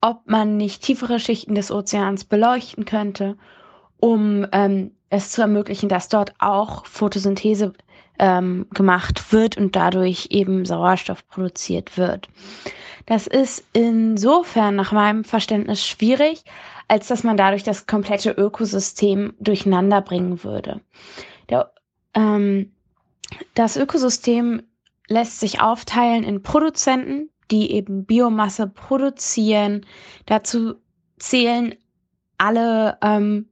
ob 0.00 0.28
man 0.28 0.56
nicht 0.56 0.82
tiefere 0.82 1.18
Schichten 1.18 1.54
des 1.54 1.70
Ozeans 1.70 2.24
beleuchten 2.24 2.84
könnte, 2.84 3.36
um 4.00 4.46
ähm, 4.52 4.90
es 5.14 5.30
zu 5.30 5.40
ermöglichen, 5.40 5.88
dass 5.88 6.08
dort 6.08 6.34
auch 6.38 6.86
Photosynthese 6.86 7.72
ähm, 8.18 8.66
gemacht 8.72 9.32
wird 9.32 9.56
und 9.56 9.74
dadurch 9.74 10.28
eben 10.30 10.64
Sauerstoff 10.64 11.26
produziert 11.28 11.96
wird. 11.96 12.28
Das 13.06 13.26
ist 13.26 13.64
insofern 13.72 14.76
nach 14.76 14.92
meinem 14.92 15.24
Verständnis 15.24 15.84
schwierig, 15.84 16.44
als 16.88 17.08
dass 17.08 17.22
man 17.24 17.36
dadurch 17.36 17.62
das 17.62 17.86
komplette 17.86 18.30
Ökosystem 18.30 19.34
durcheinander 19.40 20.00
bringen 20.00 20.42
würde. 20.44 20.80
Der, 21.48 21.72
ähm, 22.14 22.72
das 23.54 23.76
Ökosystem 23.76 24.62
lässt 25.08 25.40
sich 25.40 25.60
aufteilen 25.60 26.24
in 26.24 26.42
Produzenten, 26.42 27.30
die 27.50 27.72
eben 27.72 28.06
Biomasse 28.06 28.66
produzieren. 28.66 29.84
Dazu 30.26 30.76
zählen 31.18 31.74
alle, 32.38 32.98
ähm, 33.02 33.50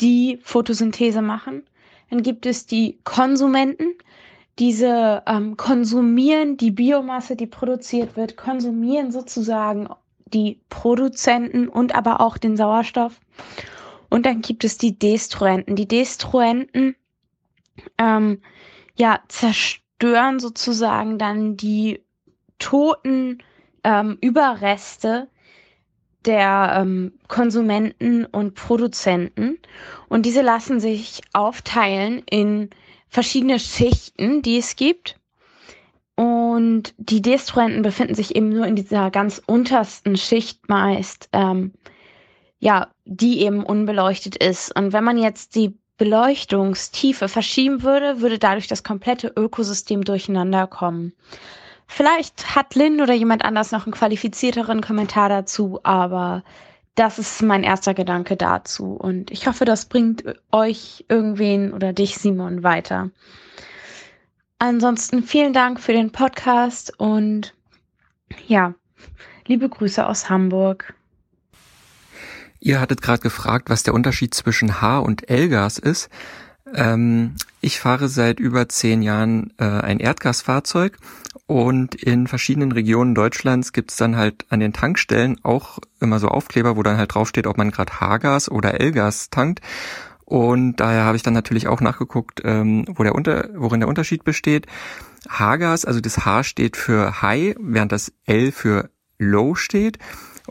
die 0.00 0.38
Photosynthese 0.42 1.22
machen. 1.22 1.64
Dann 2.10 2.22
gibt 2.22 2.46
es 2.46 2.66
die 2.66 2.98
Konsumenten. 3.04 3.94
Diese 4.58 5.22
ähm, 5.26 5.56
konsumieren 5.56 6.56
die 6.56 6.70
Biomasse, 6.70 7.36
die 7.36 7.46
produziert 7.46 8.16
wird, 8.16 8.36
konsumieren 8.36 9.12
sozusagen 9.12 9.88
die 10.26 10.60
Produzenten 10.68 11.68
und 11.68 11.94
aber 11.94 12.20
auch 12.20 12.38
den 12.38 12.56
Sauerstoff. 12.56 13.20
Und 14.10 14.26
dann 14.26 14.40
gibt 14.40 14.64
es 14.64 14.78
die 14.78 14.98
Destruenten. 14.98 15.76
Die 15.76 15.86
Destruenten 15.86 16.96
ähm, 17.98 18.40
ja, 18.96 19.20
zerstören 19.28 20.40
sozusagen 20.40 21.18
dann 21.18 21.56
die 21.56 22.02
toten 22.58 23.38
ähm, 23.84 24.18
Überreste 24.20 25.28
der 26.28 26.76
ähm, 26.76 27.12
Konsumenten 27.26 28.26
und 28.26 28.54
Produzenten. 28.54 29.58
Und 30.08 30.26
diese 30.26 30.42
lassen 30.42 30.78
sich 30.78 31.22
aufteilen 31.32 32.22
in 32.30 32.70
verschiedene 33.08 33.58
Schichten, 33.58 34.42
die 34.42 34.58
es 34.58 34.76
gibt. 34.76 35.16
Und 36.14 36.94
die 36.98 37.22
Destruenten 37.22 37.82
befinden 37.82 38.14
sich 38.14 38.36
eben 38.36 38.50
nur 38.50 38.66
in 38.66 38.76
dieser 38.76 39.10
ganz 39.10 39.40
untersten 39.46 40.16
Schicht 40.16 40.68
meist, 40.68 41.28
ähm, 41.32 41.72
ja, 42.58 42.88
die 43.04 43.40
eben 43.42 43.64
unbeleuchtet 43.64 44.36
ist. 44.36 44.76
Und 44.76 44.92
wenn 44.92 45.04
man 45.04 45.16
jetzt 45.16 45.54
die 45.54 45.78
Beleuchtungstiefe 45.96 47.28
verschieben 47.28 47.82
würde, 47.82 48.20
würde 48.20 48.38
dadurch 48.38 48.66
das 48.66 48.82
komplette 48.82 49.32
Ökosystem 49.36 50.04
durcheinander 50.04 50.66
kommen. 50.66 51.12
Vielleicht 51.88 52.54
hat 52.54 52.74
Lynn 52.74 53.00
oder 53.00 53.14
jemand 53.14 53.44
anders 53.44 53.72
noch 53.72 53.86
einen 53.86 53.94
qualifizierteren 53.94 54.82
Kommentar 54.82 55.30
dazu, 55.30 55.80
aber 55.82 56.44
das 56.94 57.18
ist 57.18 57.42
mein 57.42 57.64
erster 57.64 57.94
Gedanke 57.94 58.36
dazu. 58.36 58.92
Und 58.92 59.30
ich 59.30 59.46
hoffe, 59.46 59.64
das 59.64 59.86
bringt 59.86 60.22
euch 60.52 61.06
irgendwen 61.08 61.72
oder 61.72 61.92
dich, 61.92 62.18
Simon, 62.18 62.62
weiter. 62.62 63.10
Ansonsten 64.58 65.22
vielen 65.22 65.52
Dank 65.52 65.80
für 65.80 65.92
den 65.92 66.12
Podcast 66.12 66.92
und 66.98 67.54
ja, 68.46 68.74
liebe 69.46 69.68
Grüße 69.68 70.06
aus 70.06 70.28
Hamburg. 70.28 70.94
Ihr 72.60 72.80
hattet 72.80 73.00
gerade 73.00 73.22
gefragt, 73.22 73.70
was 73.70 73.82
der 73.82 73.94
Unterschied 73.94 74.34
zwischen 74.34 74.80
H- 74.82 74.98
und 74.98 75.30
L-Gas 75.30 75.78
ist. 75.78 76.10
Ähm, 76.74 77.36
ich 77.60 77.80
fahre 77.80 78.08
seit 78.08 78.40
über 78.40 78.68
zehn 78.68 79.00
Jahren 79.00 79.54
äh, 79.58 79.64
ein 79.64 80.00
Erdgasfahrzeug 80.00 80.98
und 81.48 81.94
in 81.94 82.26
verschiedenen 82.26 82.72
Regionen 82.72 83.14
Deutschlands 83.14 83.72
gibt's 83.72 83.96
dann 83.96 84.16
halt 84.16 84.44
an 84.50 84.60
den 84.60 84.74
Tankstellen 84.74 85.42
auch 85.42 85.78
immer 85.98 86.18
so 86.18 86.28
Aufkleber, 86.28 86.76
wo 86.76 86.82
dann 86.82 86.98
halt 86.98 87.14
draufsteht, 87.14 87.46
ob 87.46 87.56
man 87.56 87.70
gerade 87.70 87.98
H-Gas 87.98 88.50
oder 88.50 88.78
L-Gas 88.78 89.30
tankt. 89.30 89.62
Und 90.26 90.76
daher 90.76 91.04
habe 91.04 91.16
ich 91.16 91.22
dann 91.22 91.32
natürlich 91.32 91.66
auch 91.66 91.80
nachgeguckt, 91.80 92.42
ähm, 92.44 92.84
wo 92.86 93.02
der 93.02 93.14
Unter 93.14 93.48
worin 93.54 93.80
der 93.80 93.88
Unterschied 93.88 94.24
besteht. 94.24 94.66
H-Gas, 95.26 95.86
also 95.86 96.02
das 96.02 96.26
H 96.26 96.44
steht 96.44 96.76
für 96.76 97.22
High, 97.22 97.56
während 97.58 97.92
das 97.92 98.12
L 98.26 98.52
für 98.52 98.90
Low 99.16 99.54
steht. 99.54 99.98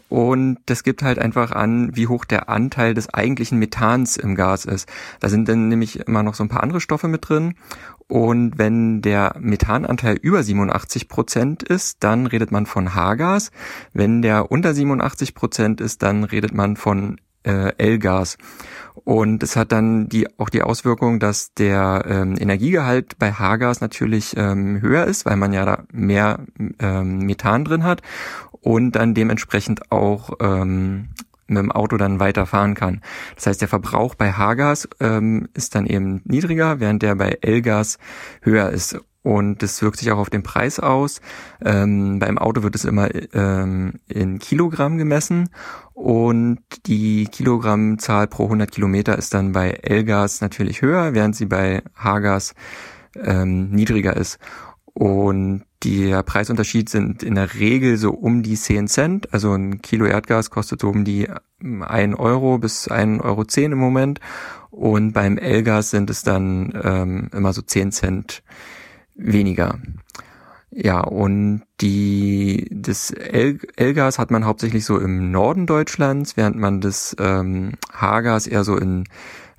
Und 0.10 0.60
das 0.68 0.84
gibt 0.84 1.04
halt 1.04 1.20
einfach 1.20 1.52
an, 1.52 1.96
wie 1.96 2.08
hoch 2.08 2.26
der 2.26 2.50
Anteil 2.50 2.94
des 2.94 3.14
eigentlichen 3.14 3.60
Methans 3.60 4.18
im 4.18 4.36
Gas 4.36 4.66
ist. 4.66 4.88
Da 5.20 5.28
sind 5.28 5.50
dann 5.50 5.68
nämlich 5.68 6.00
immer 6.08 6.24
noch 6.24 6.36
so 6.36 6.44
ein 6.44 6.50
paar 6.50 6.64
andere 6.64 6.82
Stoffe 6.82 7.08
mit 7.08 7.28
drin. 7.28 7.56
Und 8.08 8.58
wenn 8.58 9.02
der 9.02 9.36
Methananteil 9.38 10.16
über 10.16 10.42
87 10.42 11.10
Prozent 11.10 11.64
ist, 11.64 12.04
dann 12.04 12.26
redet 12.26 12.52
man 12.52 12.66
von 12.66 12.96
H-Gas. 12.96 13.52
Wenn 13.94 14.22
der 14.22 14.50
unter 14.50 14.74
87 14.74 15.36
Prozent 15.36 15.82
ist, 15.82 16.04
dann 16.04 16.24
redet 16.24 16.54
man 16.54 16.78
von 16.78 17.20
äh, 17.44 17.74
L-Gas. 17.78 18.38
Und 19.04 19.44
es 19.44 19.56
hat 19.56 19.72
dann 19.72 20.10
die, 20.10 20.28
auch 20.40 20.50
die 20.50 20.62
Auswirkung, 20.62 21.20
dass 21.20 21.54
der 21.54 22.06
ähm, 22.08 22.36
Energiegehalt 22.40 23.18
bei 23.20 23.32
H-Gas 23.32 23.82
natürlich 23.82 24.36
ähm, 24.38 24.82
höher 24.82 25.06
ist, 25.06 25.26
weil 25.26 25.38
man 25.38 25.54
ja 25.54 25.66
da 25.66 25.84
mehr 25.92 26.40
ähm, 26.80 27.20
Methan 27.20 27.66
drin 27.66 27.84
hat 27.84 28.02
und 28.62 28.92
dann 28.92 29.14
dementsprechend 29.14 29.92
auch 29.92 30.34
ähm, 30.42 31.10
mit 31.48 31.60
dem 31.60 31.72
Auto 31.72 31.98
dann 31.98 32.20
weiterfahren 32.20 32.76
kann. 32.76 33.02
Das 33.36 33.48
heißt, 33.48 33.62
der 33.62 33.68
Verbrauch 33.68 34.16
bei 34.16 34.34
H-Gas 34.34 34.90
ähm, 35.00 35.48
ist 35.54 35.76
dann 35.76 35.86
eben 35.86 36.22
niedriger, 36.26 36.80
während 36.80 37.02
der 37.02 37.16
bei 37.16 37.38
L-Gas 37.42 37.98
höher 38.42 38.70
ist. 38.70 39.00
Und 39.28 39.62
das 39.62 39.82
wirkt 39.82 39.98
sich 39.98 40.10
auch 40.14 40.20
auf 40.20 40.30
den 40.30 40.42
Preis 40.42 40.80
aus. 40.80 41.20
Ähm, 41.60 42.18
beim 42.18 42.38
Auto 42.38 42.64
wird 42.64 42.76
es 42.76 42.86
immer 42.86 43.10
ähm, 43.34 43.96
in 44.08 44.40
Kilogramm 44.40 44.98
gemessen 44.98 45.50
und 45.94 46.60
die 46.86 47.26
Kilogrammzahl 47.26 48.28
pro 48.28 48.46
100 48.46 48.72
Kilometer 48.72 49.18
ist 49.18 49.34
dann 49.34 49.52
bei 49.52 49.72
L-Gas 49.72 50.40
natürlich 50.40 50.82
höher, 50.82 51.14
während 51.14 51.36
sie 51.36 51.46
bei 51.46 51.84
H-Gas 51.98 52.56
ähm, 53.22 53.70
niedriger 53.72 54.16
ist. 54.16 54.40
Und 54.94 55.66
der 55.84 56.24
Preisunterschied 56.24 56.88
sind 56.88 57.22
in 57.22 57.36
der 57.36 57.54
Regel 57.56 57.98
so 57.98 58.12
um 58.12 58.44
die 58.44 58.56
10 58.56 58.88
Cent. 58.88 59.34
Also 59.34 59.52
ein 59.52 59.82
Kilo 59.82 60.06
Erdgas 60.06 60.52
kostet 60.52 60.80
so 60.80 60.88
um 60.88 61.04
die 61.04 61.28
1 61.60 62.18
Euro 62.18 62.60
bis 62.60 62.90
1,10 62.90 63.22
Euro 63.22 63.44
im 63.74 63.78
Moment. 63.78 64.22
Und 64.72 65.12
beim 65.12 65.38
L-Gas 65.38 65.90
sind 65.90 66.10
es 66.10 66.24
dann 66.24 66.80
ähm, 66.82 67.30
immer 67.34 67.52
so 67.52 67.62
10 67.62 67.92
Cent 67.92 68.42
weniger. 69.18 69.80
Ja, 70.70 71.00
und 71.00 71.64
die, 71.82 72.68
das 72.72 73.12
L-Gas 73.12 74.20
hat 74.20 74.32
man 74.32 74.46
hauptsächlich 74.46 74.86
so 74.86 75.00
im 75.00 75.32
Norden 75.32 75.66
Deutschlands, 75.66 76.38
während 76.38 76.58
man 76.58 76.82
das 76.82 77.16
ähm, 77.20 77.74
H-Gas 77.94 78.48
eher 78.48 78.64
so 78.64 78.78
in 78.78 79.06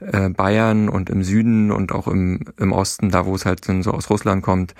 äh, 0.01 0.28
Bayern 0.28 0.89
und 0.89 1.10
im 1.10 1.24
Süden 1.24 1.73
und 1.73 1.92
auch 1.92 2.07
im, 2.07 2.41
im 2.58 2.73
Osten, 2.73 3.10
da 3.10 3.26
wo 3.26 3.35
es 3.35 3.47
halt 3.47 3.65
so 3.65 3.91
aus 3.91 4.10
Russland 4.10 4.42
kommt, 4.42 4.74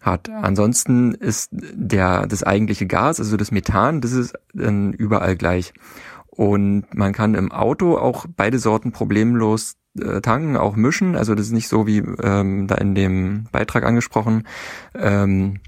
hat. 0.00 0.28
Ansonsten 0.28 1.14
ist 1.14 1.50
der, 1.52 2.26
das 2.26 2.42
eigentliche 2.42 2.86
Gas, 2.86 3.20
also 3.20 3.36
das 3.36 3.50
Methan, 3.52 4.00
das 4.00 4.12
ist 4.12 4.34
dann 4.52 4.92
überall 4.92 5.36
gleich. 5.36 5.72
Und 6.26 6.86
man 6.94 7.12
kann 7.12 7.34
im 7.34 7.52
Auto 7.52 7.96
auch 7.96 8.26
beide 8.36 8.58
Sorten 8.58 8.92
problemlos 8.92 9.76
äh, 9.98 10.20
tanken, 10.20 10.56
auch 10.56 10.76
mischen. 10.76 11.16
Also 11.16 11.34
das 11.34 11.46
ist 11.46 11.52
nicht 11.52 11.68
so 11.68 11.86
wie 11.86 11.98
ähm, 11.98 12.66
da 12.66 12.76
in 12.76 12.94
dem 12.94 13.44
Beitrag 13.52 13.84
angesprochen. 13.84 14.46
Ähm, 14.94 15.60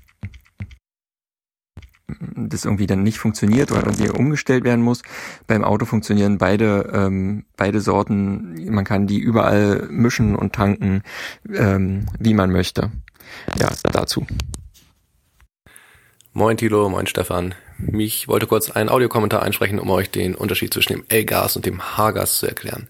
das 2.36 2.64
irgendwie 2.64 2.86
dann 2.86 3.02
nicht 3.02 3.18
funktioniert 3.18 3.70
oder 3.70 3.84
irgendwie 3.84 4.10
umgestellt 4.10 4.64
werden 4.64 4.84
muss. 4.84 5.02
Beim 5.46 5.64
Auto 5.64 5.86
funktionieren 5.86 6.38
beide 6.38 6.90
ähm, 6.92 7.44
beide 7.56 7.80
Sorten. 7.80 8.54
Man 8.70 8.84
kann 8.84 9.06
die 9.06 9.18
überall 9.18 9.86
mischen 9.90 10.36
und 10.36 10.54
tanken, 10.54 11.02
ähm, 11.52 12.06
wie 12.18 12.34
man 12.34 12.50
möchte. 12.50 12.90
Ja, 13.58 13.70
dazu. 13.90 14.26
Moin 16.32 16.56
Tilo, 16.56 16.88
moin 16.88 17.06
Stefan. 17.06 17.54
Mich 17.78 18.28
wollte 18.28 18.46
kurz 18.46 18.70
einen 18.70 18.88
Audiokommentar 18.88 19.42
einsprechen, 19.42 19.78
um 19.78 19.88
euch 19.90 20.10
den 20.10 20.34
Unterschied 20.34 20.72
zwischen 20.72 20.92
dem 20.92 21.04
L-Gas 21.08 21.56
und 21.56 21.64
dem 21.64 21.96
H-Gas 21.96 22.38
zu 22.38 22.46
erklären. 22.46 22.88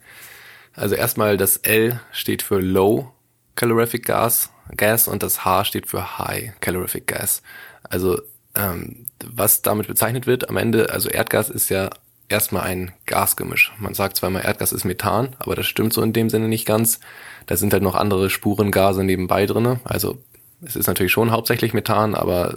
Also 0.75 0.95
erstmal 0.95 1.37
das 1.37 1.59
L 1.59 2.01
steht 2.13 2.43
für 2.43 2.61
Low 2.61 3.13
Calorific 3.55 4.05
Gas, 4.07 4.51
Gas 4.77 5.09
und 5.09 5.23
das 5.23 5.45
H 5.45 5.65
steht 5.65 5.87
für 5.87 6.19
High 6.19 6.53
Calorific 6.61 7.07
Gas. 7.07 7.43
Also 7.85 8.21
ähm, 8.55 9.07
was 9.25 9.63
damit 9.63 9.87
bezeichnet 9.87 10.27
wird 10.27 10.49
am 10.49 10.57
Ende, 10.57 10.91
also 10.91 11.09
Erdgas 11.09 11.51
ist 11.51 11.69
ja 11.69 11.91
erstmal 12.29 12.63
ein 12.63 12.93
Gasgemisch. 13.07 13.73
Man 13.79 13.95
sagt 13.95 14.17
zwar 14.17 14.31
immer 14.31 14.45
Erdgas 14.45 14.73
ist 14.73 14.85
Methan, 14.85 15.37
aber 15.39 15.55
das 15.55 15.67
stimmt 15.67 15.93
so 15.93 16.03
in 16.03 16.13
dem 16.13 16.31
Sinne 16.31 16.49
nicht 16.49 16.67
ganz. 16.67 17.01
Da 17.47 17.57
sind 17.57 17.73
halt 17.73 17.83
noch 17.83 17.95
andere 17.95 18.31
Spurengase 18.31 19.05
nebenbei 19.05 19.47
drinne. 19.47 19.81
Also 19.85 20.19
es 20.63 20.77
ist 20.77 20.87
natürlich 20.87 21.13
schon 21.13 21.31
hauptsächlich 21.31 21.75
Methan, 21.75 22.15
aber 22.15 22.57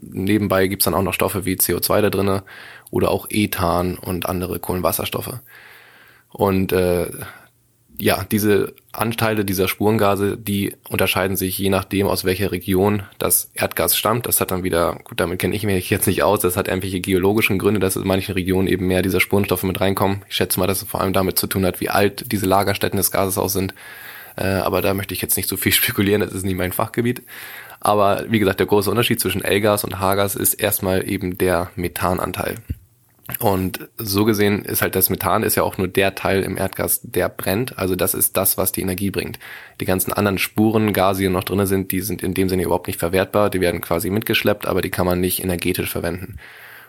nebenbei 0.00 0.66
gibt's 0.66 0.84
dann 0.84 0.94
auch 0.94 1.02
noch 1.02 1.14
Stoffe 1.14 1.44
wie 1.44 1.54
CO2 1.54 2.00
da 2.00 2.10
drinne 2.10 2.42
oder 2.90 3.10
auch 3.10 3.26
Ethan 3.30 3.96
und 3.96 4.26
andere 4.26 4.58
Kohlenwasserstoffe. 4.58 5.40
Und 6.30 6.72
äh, 6.72 7.08
ja, 7.98 8.24
diese 8.30 8.74
Anteile 8.92 9.44
dieser 9.44 9.68
Spurengase, 9.68 10.36
die 10.36 10.74
unterscheiden 10.88 11.36
sich 11.36 11.58
je 11.58 11.70
nachdem, 11.70 12.06
aus 12.06 12.24
welcher 12.24 12.52
Region 12.52 13.02
das 13.18 13.50
Erdgas 13.54 13.96
stammt. 13.96 14.26
Das 14.26 14.40
hat 14.40 14.50
dann 14.50 14.64
wieder, 14.64 14.98
gut, 15.04 15.20
damit 15.20 15.38
kenne 15.38 15.54
ich 15.54 15.64
mich 15.64 15.90
jetzt 15.90 16.06
nicht 16.06 16.22
aus, 16.22 16.40
das 16.40 16.56
hat 16.56 16.68
irgendwelche 16.68 17.00
geologischen 17.00 17.58
Gründe, 17.58 17.80
dass 17.80 17.96
in 17.96 18.06
manchen 18.06 18.32
Regionen 18.32 18.68
eben 18.68 18.86
mehr 18.86 19.02
dieser 19.02 19.20
Spurenstoffe 19.20 19.62
mit 19.62 19.80
reinkommen. 19.80 20.22
Ich 20.28 20.36
schätze 20.36 20.60
mal, 20.60 20.66
dass 20.66 20.82
es 20.82 20.88
vor 20.88 21.00
allem 21.00 21.12
damit 21.12 21.38
zu 21.38 21.46
tun 21.46 21.64
hat, 21.64 21.80
wie 21.80 21.88
alt 21.88 22.30
diese 22.32 22.46
Lagerstätten 22.46 22.96
des 22.96 23.10
Gases 23.10 23.38
auch 23.38 23.48
sind. 23.48 23.74
Äh, 24.36 24.46
aber 24.46 24.82
da 24.82 24.92
möchte 24.94 25.14
ich 25.14 25.22
jetzt 25.22 25.36
nicht 25.36 25.48
so 25.48 25.56
viel 25.56 25.72
spekulieren, 25.72 26.20
das 26.20 26.32
ist 26.32 26.44
nicht 26.44 26.56
mein 26.56 26.72
Fachgebiet. 26.72 27.22
Aber 27.80 28.24
wie 28.28 28.38
gesagt, 28.38 28.60
der 28.60 28.66
große 28.66 28.90
Unterschied 28.90 29.20
zwischen 29.20 29.42
L-Gas 29.42 29.84
und 29.84 30.00
H-Gas 30.00 30.34
ist 30.34 30.54
erstmal 30.54 31.08
eben 31.08 31.38
der 31.38 31.70
Methananteil. 31.76 32.56
Und 33.40 33.88
so 33.96 34.24
gesehen 34.24 34.64
ist 34.64 34.82
halt 34.82 34.94
das 34.94 35.10
Methan 35.10 35.42
ist 35.42 35.56
ja 35.56 35.64
auch 35.64 35.78
nur 35.78 35.88
der 35.88 36.14
Teil 36.14 36.42
im 36.42 36.56
Erdgas, 36.56 37.00
der 37.02 37.28
brennt. 37.28 37.76
Also 37.76 37.96
das 37.96 38.14
ist 38.14 38.36
das, 38.36 38.56
was 38.56 38.70
die 38.70 38.82
Energie 38.82 39.10
bringt. 39.10 39.40
Die 39.80 39.84
ganzen 39.84 40.12
anderen 40.12 40.38
Spuren, 40.38 40.92
Gase, 40.92 41.22
die 41.22 41.28
noch 41.28 41.42
drinne 41.42 41.66
sind, 41.66 41.90
die 41.90 42.02
sind 42.02 42.22
in 42.22 42.34
dem 42.34 42.48
Sinne 42.48 42.62
überhaupt 42.62 42.86
nicht 42.86 43.00
verwertbar. 43.00 43.50
Die 43.50 43.60
werden 43.60 43.80
quasi 43.80 44.10
mitgeschleppt, 44.10 44.66
aber 44.66 44.80
die 44.80 44.90
kann 44.90 45.06
man 45.06 45.20
nicht 45.20 45.42
energetisch 45.42 45.90
verwenden. 45.90 46.36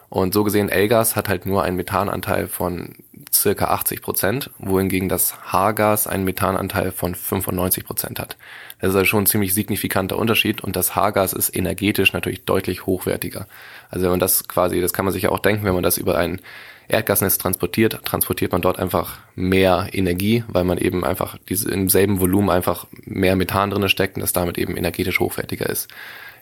Und 0.09 0.33
so 0.33 0.43
gesehen, 0.43 0.69
L-Gas 0.69 1.15
hat 1.15 1.27
halt 1.27 1.45
nur 1.45 1.63
einen 1.63 1.75
Methananteil 1.75 2.47
von 2.47 2.95
circa 3.33 3.65
80 3.65 4.01
Prozent, 4.01 4.51
wohingegen 4.57 5.09
das 5.09 5.51
H-Gas 5.51 6.07
einen 6.07 6.23
Methananteil 6.23 6.91
von 6.91 7.13
95 7.13 7.83
Prozent 7.83 8.19
hat. 8.19 8.37
Das 8.79 8.89
ist 8.89 8.95
also 8.95 9.05
schon 9.05 9.23
ein 9.23 9.27
ziemlich 9.27 9.53
signifikanter 9.53 10.17
Unterschied 10.17 10.61
und 10.61 10.75
das 10.75 10.95
H-Gas 10.95 11.33
ist 11.33 11.55
energetisch 11.55 12.13
natürlich 12.13 12.45
deutlich 12.45 12.85
hochwertiger. 12.85 13.47
Also 13.89 14.03
wenn 14.03 14.11
man 14.11 14.19
das 14.19 14.47
quasi, 14.47 14.81
das 14.81 14.93
kann 14.93 15.05
man 15.05 15.13
sich 15.13 15.23
ja 15.23 15.29
auch 15.31 15.39
denken, 15.39 15.65
wenn 15.65 15.73
man 15.73 15.83
das 15.83 15.97
über 15.97 16.17
ein 16.17 16.39
Erdgasnetz 16.87 17.37
transportiert, 17.37 17.99
transportiert 18.05 18.51
man 18.51 18.61
dort 18.61 18.79
einfach 18.79 19.19
mehr 19.35 19.89
Energie, 19.91 20.43
weil 20.47 20.63
man 20.63 20.77
eben 20.77 21.03
einfach 21.03 21.37
diese, 21.49 21.69
im 21.69 21.89
selben 21.89 22.19
Volumen 22.19 22.49
einfach 22.49 22.85
mehr 23.03 23.35
Methan 23.35 23.71
drinne 23.71 23.89
steckt 23.89 24.15
und 24.15 24.21
das 24.21 24.31
damit 24.31 24.57
eben 24.57 24.77
energetisch 24.77 25.19
hochwertiger 25.19 25.67
ist. 25.67 25.89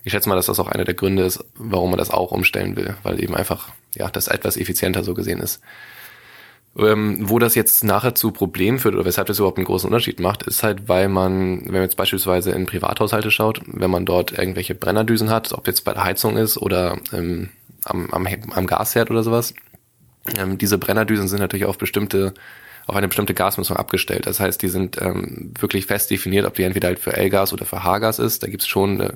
Ich 0.04 0.12
schätze 0.12 0.30
mal, 0.30 0.36
dass 0.36 0.46
das 0.46 0.60
auch 0.60 0.68
einer 0.68 0.84
der 0.84 0.94
Gründe 0.94 1.24
ist, 1.24 1.44
warum 1.56 1.90
man 1.90 1.98
das 1.98 2.12
auch 2.12 2.32
umstellen 2.32 2.76
will, 2.76 2.96
weil 3.02 3.24
eben 3.24 3.36
einfach, 3.36 3.70
ja, 3.96 4.10
das 4.10 4.28
etwas 4.28 4.56
effizienter 4.56 5.04
so 5.04 5.16
gesehen 5.16 5.40
ist. 5.40 5.62
Ähm, 6.78 7.30
wo 7.30 7.40
das 7.40 7.56
jetzt 7.56 7.86
nachher 7.86 8.16
zu 8.16 8.32
Problemen 8.32 8.80
führt 8.80 8.96
oder 8.96 9.06
weshalb 9.06 9.28
das 9.28 9.40
überhaupt 9.40 9.58
einen 9.58 9.66
großen 9.66 9.88
Unterschied 9.88 10.20
macht, 10.20 10.44
ist 10.44 10.62
halt, 10.62 10.90
weil 10.90 11.08
man, 11.08 11.62
wenn 11.66 11.72
man 11.72 11.82
jetzt 11.84 11.96
beispielsweise 11.96 12.52
in 12.52 12.66
Privathaushalte 12.66 13.32
schaut, 13.32 13.62
wenn 13.66 13.90
man 13.90 14.06
dort 14.06 14.38
irgendwelche 14.38 14.76
Brennerdüsen 14.76 15.30
hat, 15.30 15.54
ob 15.54 15.68
jetzt 15.68 15.86
bei 15.86 15.94
der 15.94 16.04
Heizung 16.04 16.36
ist 16.36 16.58
oder 16.58 16.98
ähm, 17.14 17.50
am, 17.86 18.10
am, 18.12 18.28
am 18.52 18.68
Gasherd 18.68 19.10
oder 19.10 19.24
sowas, 19.24 19.54
ähm, 20.38 20.58
diese 20.58 20.78
Brennerdüsen 20.78 21.30
sind 21.30 21.40
natürlich 21.40 21.66
auf 21.66 21.78
bestimmte 21.78 22.34
auf 22.88 22.96
eine 22.96 23.08
bestimmte 23.08 23.34
Gasmessung 23.34 23.78
abgestellt. 23.78 24.28
Das 24.28 24.40
heißt, 24.40 24.62
die 24.62 24.68
sind 24.68 25.02
ähm, 25.02 25.52
wirklich 25.58 25.88
fest 25.88 26.12
definiert, 26.12 26.46
ob 26.46 26.54
die 26.54 26.64
entweder 26.64 26.90
halt 26.90 27.00
für 27.00 27.14
L-Gas 27.14 27.52
oder 27.52 27.66
für 27.66 27.84
H-Gas 27.84 28.20
ist. 28.20 28.44
Da 28.44 28.48
gibt's 28.48 28.68
schon 28.68 29.02
eine 29.02 29.16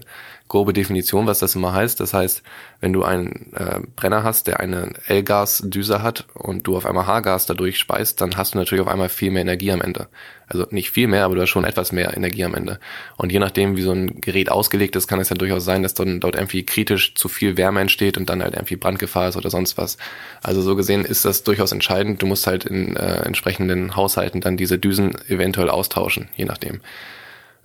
grobe 0.49 0.73
Definition, 0.73 1.27
was 1.27 1.39
das 1.39 1.55
immer 1.55 1.71
heißt. 1.73 1.99
Das 1.99 2.13
heißt, 2.13 2.43
wenn 2.81 2.91
du 2.91 3.03
einen 3.03 3.53
äh, 3.55 3.79
Brenner 3.95 4.23
hast, 4.23 4.47
der 4.47 4.59
eine 4.59 4.91
L-Gas-Düse 5.07 6.01
hat 6.01 6.25
und 6.33 6.63
du 6.63 6.75
auf 6.75 6.85
einmal 6.85 7.07
H-Gas 7.07 7.45
dadurch 7.45 7.77
speist, 7.77 8.19
dann 8.19 8.35
hast 8.35 8.53
du 8.53 8.57
natürlich 8.57 8.81
auf 8.81 8.87
einmal 8.89 9.09
viel 9.09 9.31
mehr 9.31 9.43
Energie 9.43 9.71
am 9.71 9.81
Ende. 9.81 10.07
Also 10.47 10.65
nicht 10.71 10.89
viel 10.89 11.07
mehr, 11.07 11.25
aber 11.25 11.35
du 11.35 11.41
hast 11.41 11.49
schon 11.49 11.63
etwas 11.63 11.91
mehr 11.91 12.17
Energie 12.17 12.43
am 12.43 12.55
Ende. 12.55 12.79
Und 13.15 13.31
je 13.31 13.37
nachdem, 13.37 13.77
wie 13.77 13.83
so 13.83 13.91
ein 13.91 14.19
Gerät 14.19 14.49
ausgelegt 14.49 14.95
ist, 14.95 15.07
kann 15.07 15.19
es 15.19 15.29
ja 15.29 15.35
durchaus 15.35 15.63
sein, 15.63 15.83
dass 15.83 15.93
dann 15.93 16.19
dort 16.19 16.35
irgendwie 16.35 16.65
kritisch 16.65 17.13
zu 17.13 17.29
viel 17.29 17.55
Wärme 17.55 17.81
entsteht 17.81 18.17
und 18.17 18.29
dann 18.29 18.41
halt 18.41 18.55
irgendwie 18.55 18.75
Brandgefahr 18.75 19.29
ist 19.29 19.37
oder 19.37 19.51
sonst 19.51 19.77
was. 19.77 19.97
Also 20.41 20.61
so 20.61 20.75
gesehen 20.75 21.05
ist 21.05 21.23
das 21.23 21.43
durchaus 21.43 21.71
entscheidend. 21.71 22.23
Du 22.23 22.25
musst 22.25 22.47
halt 22.47 22.65
in 22.65 22.95
äh, 22.95 23.21
entsprechenden 23.21 23.95
Haushalten 23.95 24.41
dann 24.41 24.57
diese 24.57 24.79
Düsen 24.79 25.15
eventuell 25.27 25.69
austauschen, 25.69 26.29
je 26.35 26.45
nachdem. 26.45 26.81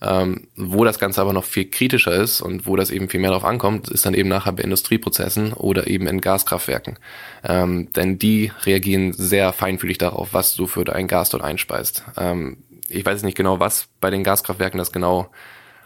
Ähm, 0.05 0.49
wo 0.57 0.85
das 0.85 0.99
Ganze 0.99 1.21
aber 1.21 1.33
noch 1.33 1.45
viel 1.45 1.71
kritischer 1.71 2.13
ist 2.13 2.43
und 2.43 2.67
wo 2.67 2.77
das 2.77 2.91
eben 2.91 3.09
viel 3.09 3.21
mehr 3.21 3.31
darauf 3.31 3.45
ankommt, 3.45 3.89
ist 3.89 4.05
dann 4.05 4.13
eben 4.13 4.29
nachher 4.29 4.53
bei 4.53 4.63
Industrieprozessen 4.63 5.55
oder 5.55 5.87
eben 5.87 6.07
in 6.07 6.21
Gaskraftwerken. 6.21 6.99
Ähm, 7.43 7.91
denn 7.93 8.19
die 8.19 8.53
reagieren 8.65 9.15
sehr 9.15 9.53
feinfühlig 9.53 9.99
darauf, 9.99 10.35
was 10.35 10.55
du 10.55 10.67
für 10.67 10.85
dein 10.85 11.09
Gas 11.09 11.31
dort 11.31 11.43
einspeist. 11.43 12.05
Ähm, 12.19 12.59
ich 12.89 13.05
weiß 13.07 13.23
nicht 13.23 13.37
genau, 13.37 13.61
was 13.61 13.89
bei 14.01 14.11
den 14.11 14.25
Gaskraftwerken 14.25 14.79
das 14.79 14.93
genau 14.93 15.31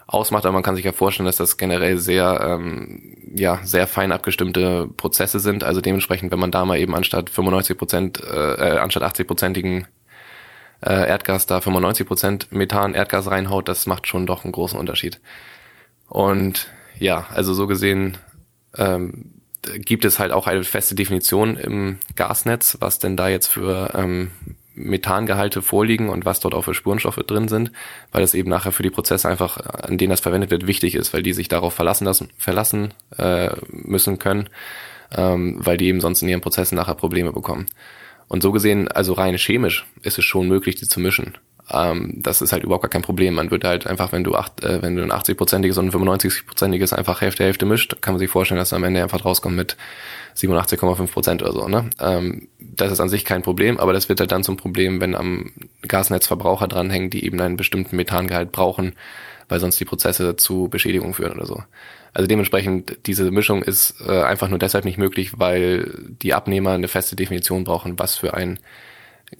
ausmacht, 0.05 0.45
aber 0.45 0.53
man 0.53 0.63
kann 0.63 0.75
sich 0.75 0.85
ja 0.85 0.91
vorstellen, 0.91 1.27
dass 1.27 1.37
das 1.37 1.57
generell 1.57 1.97
sehr, 1.97 2.41
ähm, 2.43 3.15
ja, 3.33 3.59
sehr 3.63 3.87
fein 3.87 4.11
abgestimmte 4.11 4.87
Prozesse 4.97 5.39
sind. 5.39 5.63
Also 5.63 5.81
dementsprechend, 5.81 6.31
wenn 6.31 6.39
man 6.39 6.51
da 6.51 6.65
mal 6.65 6.79
eben 6.79 6.95
anstatt 6.95 7.29
95 7.29 7.77
Prozent, 7.77 8.23
äh, 8.23 8.75
äh 8.75 8.77
anstatt 8.79 9.03
80-prozentigen 9.03 9.85
äh, 10.81 11.07
Erdgas 11.07 11.45
da 11.45 11.59
95% 11.59 12.47
Methan 12.51 12.93
Erdgas 12.93 13.27
reinhaut, 13.27 13.67
das 13.67 13.85
macht 13.85 14.07
schon 14.07 14.25
doch 14.25 14.43
einen 14.43 14.53
großen 14.53 14.79
Unterschied. 14.79 15.19
Und 16.07 16.67
ja, 16.97 17.27
also 17.33 17.53
so 17.53 17.67
gesehen 17.67 18.17
ähm, 18.77 19.31
gibt 19.63 20.05
es 20.05 20.19
halt 20.19 20.31
auch 20.31 20.47
eine 20.47 20.63
feste 20.63 20.95
Definition 20.95 21.57
im 21.57 21.99
Gasnetz, 22.15 22.77
was 22.79 22.99
denn 22.99 23.17
da 23.17 23.27
jetzt 23.27 23.47
für 23.47 23.93
ähm, 23.93 24.31
Methangehalte 24.79 25.61
vorliegen 25.61 26.09
und 26.09 26.25
was 26.25 26.39
dort 26.39 26.53
auch 26.53 26.63
für 26.63 26.73
Spurenstoffe 26.73 27.17
drin 27.27 27.49
sind, 27.49 27.71
weil 28.11 28.23
es 28.23 28.33
eben 28.33 28.49
nachher 28.49 28.71
für 28.71 28.83
die 28.83 28.89
Prozesse 28.89 29.27
einfach, 29.27 29.57
an 29.57 29.97
denen 29.97 30.11
das 30.11 30.21
verwendet 30.21 30.51
wird, 30.51 30.67
wichtig 30.67 30.95
ist, 30.95 31.13
weil 31.13 31.23
die 31.23 31.33
sich 31.33 31.49
darauf 31.49 31.73
verlassen 31.73 32.05
lassen, 32.05 32.29
verlassen 32.37 32.93
äh, 33.17 33.49
müssen 33.69 34.19
können, 34.19 34.49
ähm, 35.15 35.57
weil 35.59 35.77
die 35.77 35.87
eben 35.87 36.01
sonst 36.01 36.21
in 36.21 36.29
ihren 36.29 36.41
Prozessen 36.41 36.75
nachher 36.75 36.95
Probleme 36.95 37.33
bekommen. 37.33 37.65
Und 38.29 38.41
so 38.41 38.51
gesehen, 38.51 38.87
also 38.87 39.13
rein 39.13 39.35
chemisch 39.37 39.85
ist 40.03 40.17
es 40.17 40.23
schon 40.23 40.47
möglich, 40.47 40.75
die 40.75 40.87
zu 40.87 40.99
mischen. 40.99 41.33
Ähm, 41.71 42.13
das 42.17 42.41
ist 42.41 42.51
halt 42.51 42.63
überhaupt 42.63 42.83
gar 42.83 42.89
kein 42.89 43.01
Problem. 43.01 43.33
Man 43.33 43.51
wird 43.51 43.63
halt 43.63 43.85
einfach, 43.87 44.11
wenn 44.11 44.23
du 44.23 44.35
acht, 44.35 44.63
äh, 44.63 44.81
wenn 44.81 44.95
du 44.95 45.03
ein 45.03 45.11
80-prozentiges 45.11 45.77
und 45.77 45.87
ein 45.87 45.91
95-prozentiges 45.91 46.93
einfach 46.93 47.21
Hälfte 47.21 47.43
Hälfte 47.43 47.65
mischt, 47.65 48.01
kann 48.01 48.13
man 48.13 48.19
sich 48.19 48.29
vorstellen, 48.29 48.59
dass 48.59 48.71
am 48.71 48.83
Ende 48.83 49.03
einfach 49.03 49.25
rauskommt 49.25 49.55
mit 49.55 49.77
87,5 50.35 51.11
Prozent 51.11 51.41
oder 51.41 51.53
so. 51.53 51.67
Ne? 51.67 51.89
Ähm, 51.99 52.47
das 52.59 52.91
ist 52.91 52.99
an 52.99 53.09
sich 53.09 53.25
kein 53.25 53.41
Problem, 53.41 53.79
aber 53.79 53.93
das 53.93 54.09
wird 54.09 54.19
halt 54.19 54.31
dann 54.31 54.43
zum 54.43 54.57
Problem, 54.57 55.01
wenn 55.01 55.15
am 55.15 55.51
Gasnetz 55.87 56.27
Verbraucher 56.27 56.67
dranhängen, 56.67 57.09
die 57.09 57.25
eben 57.25 57.41
einen 57.41 57.57
bestimmten 57.57 57.95
Methangehalt 57.95 58.51
brauchen, 58.51 58.93
weil 59.47 59.59
sonst 59.59 59.79
die 59.79 59.85
Prozesse 59.85 60.35
zu 60.35 60.69
Beschädigung 60.69 61.15
führen 61.15 61.33
oder 61.33 61.47
so. 61.47 61.63
Also 62.13 62.27
dementsprechend, 62.27 63.05
diese 63.05 63.29
Mischung 63.31 63.61
ist 63.61 63.95
äh, 64.05 64.23
einfach 64.23 64.49
nur 64.49 64.59
deshalb 64.59 64.85
nicht 64.85 64.97
möglich, 64.97 65.37
weil 65.37 65.93
die 66.07 66.33
Abnehmer 66.33 66.71
eine 66.71 66.87
feste 66.87 67.15
Definition 67.15 67.63
brauchen, 67.63 67.99
was 67.99 68.15
für 68.15 68.33
ein 68.33 68.59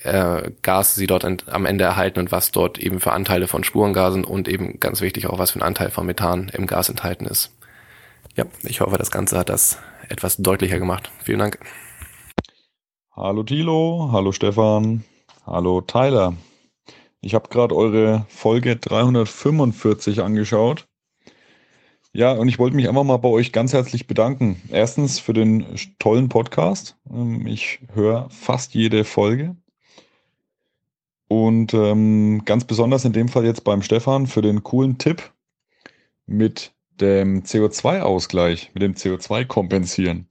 äh, 0.04 0.52
Gas 0.62 0.96
sie 0.96 1.08
dort 1.08 1.26
am 1.48 1.66
Ende 1.66 1.84
erhalten 1.84 2.20
und 2.20 2.32
was 2.32 2.52
dort 2.52 2.78
eben 2.78 3.00
für 3.00 3.12
Anteile 3.12 3.48
von 3.48 3.64
Spurengasen 3.64 4.24
und 4.24 4.48
eben 4.48 4.80
ganz 4.80 5.02
wichtig 5.02 5.28
auch, 5.28 5.40
was 5.40 5.52
für 5.52 5.60
ein 5.60 5.64
Anteil 5.64 5.90
von 5.90 6.06
Methan 6.06 6.50
im 6.50 6.68
Gas 6.68 6.90
enthalten 6.90 7.26
ist. 7.26 7.52
Ja, 8.36 8.46
ich 8.64 8.82
hoffe, 8.82 8.98
das 8.98 9.12
Ganze 9.12 9.38
hat 9.38 9.50
das 9.50 9.80
etwas 10.08 10.38
deutlicher 10.38 10.80
gemacht. 10.80 11.12
Vielen 11.24 11.40
Dank. 11.40 11.60
Hallo 13.16 13.44
Thilo, 13.44 14.10
hallo 14.12 14.32
Stefan, 14.32 15.04
hallo 15.46 15.82
Tyler. 15.82 16.36
Ich 17.22 17.34
habe 17.34 17.50
gerade 17.50 17.76
eure 17.76 18.26
Folge 18.30 18.78
345 18.78 20.22
angeschaut 20.22 20.89
ja, 22.20 22.34
und 22.34 22.50
ich 22.50 22.60
wollte 22.60 22.76
mich 22.76 22.90
einfach 22.90 23.06
mal 23.06 23.16
bei 23.16 23.30
euch 23.30 23.54
ganz 23.54 23.72
herzlich 23.72 24.06
bedanken. 24.06 24.62
Erstens 24.72 25.20
für 25.22 25.32
den 25.32 25.66
tollen 26.00 26.28
Podcast. 26.28 26.98
Ähm, 27.10 27.48
ich 27.48 27.80
höre 27.94 28.30
fast 28.30 28.74
jede 28.74 29.06
Folge. 29.06 29.56
Und 31.30 31.74
ähm, 31.74 32.42
ganz 32.44 32.66
besonders 32.66 33.06
in 33.06 33.14
dem 33.14 33.30
Fall 33.30 33.46
jetzt 33.46 33.64
beim 33.64 33.82
Stefan 33.82 34.28
für 34.28 34.42
den 34.42 34.64
coolen 34.64 34.98
Tipp 34.98 35.32
mit 36.26 36.74
dem 37.00 37.44
CO2-Ausgleich, 37.44 38.72
mit 38.74 38.84
dem 38.84 38.96
CO2-Kompensieren. 38.96 40.28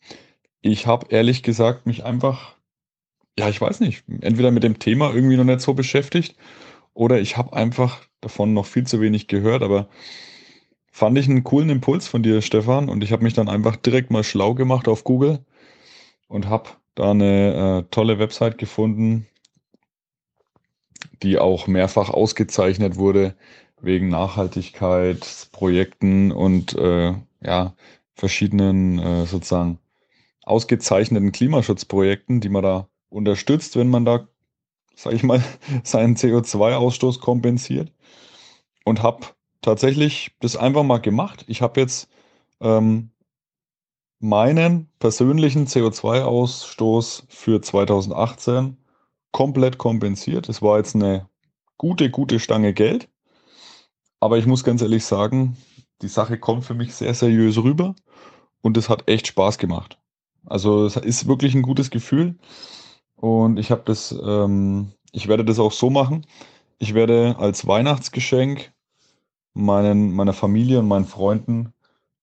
Ich 0.60 0.86
habe 0.86 1.06
ehrlich 1.08 1.42
gesagt 1.42 1.86
mich 1.86 2.04
einfach, 2.04 2.56
ja, 3.38 3.48
ich 3.48 3.62
weiß 3.62 3.80
nicht, 3.80 4.04
entweder 4.20 4.50
mit 4.50 4.62
dem 4.62 4.78
Thema 4.78 5.14
irgendwie 5.14 5.38
noch 5.38 5.44
nicht 5.44 5.62
so 5.62 5.72
beschäftigt 5.72 6.36
oder 6.92 7.18
ich 7.18 7.38
habe 7.38 7.54
einfach 7.54 8.02
davon 8.20 8.52
noch 8.52 8.66
viel 8.66 8.86
zu 8.86 9.00
wenig 9.00 9.26
gehört, 9.26 9.62
aber 9.62 9.88
Fand 10.98 11.16
ich 11.16 11.28
einen 11.28 11.44
coolen 11.44 11.70
Impuls 11.70 12.08
von 12.08 12.24
dir, 12.24 12.42
Stefan. 12.42 12.88
Und 12.88 13.04
ich 13.04 13.12
habe 13.12 13.22
mich 13.22 13.32
dann 13.32 13.48
einfach 13.48 13.76
direkt 13.76 14.10
mal 14.10 14.24
schlau 14.24 14.54
gemacht 14.54 14.88
auf 14.88 15.04
Google 15.04 15.38
und 16.26 16.48
habe 16.48 16.70
da 16.96 17.12
eine 17.12 17.84
äh, 17.86 17.90
tolle 17.92 18.18
Website 18.18 18.58
gefunden, 18.58 19.28
die 21.22 21.38
auch 21.38 21.68
mehrfach 21.68 22.10
ausgezeichnet 22.10 22.96
wurde 22.96 23.36
wegen 23.80 24.08
Nachhaltigkeitsprojekten 24.08 26.32
und 26.32 26.74
äh, 26.74 27.14
ja, 27.42 27.76
verschiedenen 28.16 28.98
äh, 28.98 29.24
sozusagen 29.24 29.78
ausgezeichneten 30.42 31.30
Klimaschutzprojekten, 31.30 32.40
die 32.40 32.48
man 32.48 32.64
da 32.64 32.88
unterstützt, 33.08 33.76
wenn 33.76 33.88
man 33.88 34.04
da, 34.04 34.26
sag 34.96 35.12
ich 35.12 35.22
mal, 35.22 35.44
seinen 35.84 36.16
CO2-Ausstoß 36.16 37.20
kompensiert. 37.20 37.92
Und 38.84 39.04
habe 39.04 39.28
tatsächlich 39.60 40.32
das 40.40 40.56
einfach 40.56 40.82
mal 40.82 40.98
gemacht. 40.98 41.44
Ich 41.48 41.62
habe 41.62 41.80
jetzt 41.80 42.08
ähm, 42.60 43.10
meinen 44.20 44.88
persönlichen 44.98 45.66
CO2-Ausstoß 45.66 47.24
für 47.28 47.60
2018 47.60 48.76
komplett 49.32 49.78
kompensiert. 49.78 50.48
Es 50.48 50.62
war 50.62 50.78
jetzt 50.78 50.94
eine 50.94 51.28
gute, 51.76 52.10
gute 52.10 52.40
Stange 52.40 52.72
Geld. 52.72 53.08
Aber 54.20 54.38
ich 54.38 54.46
muss 54.46 54.64
ganz 54.64 54.82
ehrlich 54.82 55.04
sagen, 55.04 55.56
die 56.02 56.08
Sache 56.08 56.38
kommt 56.38 56.64
für 56.64 56.74
mich 56.74 56.94
sehr 56.94 57.14
seriös 57.14 57.56
rüber 57.58 57.94
und 58.62 58.76
es 58.76 58.88
hat 58.88 59.08
echt 59.08 59.28
Spaß 59.28 59.58
gemacht. 59.58 59.98
Also 60.44 60.86
es 60.86 60.96
ist 60.96 61.28
wirklich 61.28 61.54
ein 61.54 61.62
gutes 61.62 61.90
Gefühl 61.90 62.36
und 63.16 63.58
ich 63.58 63.70
habe 63.70 63.82
das, 63.84 64.12
ähm, 64.12 64.92
ich 65.12 65.28
werde 65.28 65.44
das 65.44 65.58
auch 65.58 65.72
so 65.72 65.90
machen. 65.90 66.26
Ich 66.78 66.94
werde 66.94 67.36
als 67.38 67.66
Weihnachtsgeschenk 67.66 68.72
meinen, 69.58 70.12
meiner 70.12 70.32
Familie 70.32 70.78
und 70.78 70.88
meinen 70.88 71.04
Freunden 71.04 71.72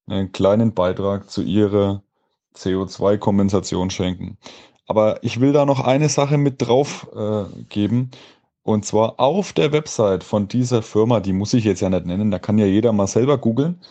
einen 0.07 0.31
kleinen 0.31 0.73
Beitrag 0.73 1.29
zu 1.29 1.41
ihrer 1.41 2.03
CO2-Kompensation 2.55 3.89
schenken. 3.89 4.37
Aber 4.87 5.23
ich 5.23 5.39
will 5.39 5.51
da 5.51 5.65
noch 5.65 5.79
eine 5.81 6.09
Sache 6.09 6.37
mit 6.37 6.61
drauf 6.61 7.07
äh, 7.15 7.45
geben. 7.69 8.11
Und 8.63 8.85
zwar 8.85 9.19
auf 9.19 9.53
der 9.53 9.71
Website 9.71 10.23
von 10.23 10.47
dieser 10.47 10.81
Firma, 10.81 11.19
die 11.19 11.33
muss 11.33 11.53
ich 11.53 11.65
jetzt 11.65 11.81
ja 11.81 11.89
nicht 11.89 12.05
nennen, 12.05 12.31
da 12.31 12.39
kann 12.39 12.57
ja 12.57 12.65
jeder 12.65 12.93
mal 12.93 13.07
selber 13.07 13.37
googeln, 13.37 13.81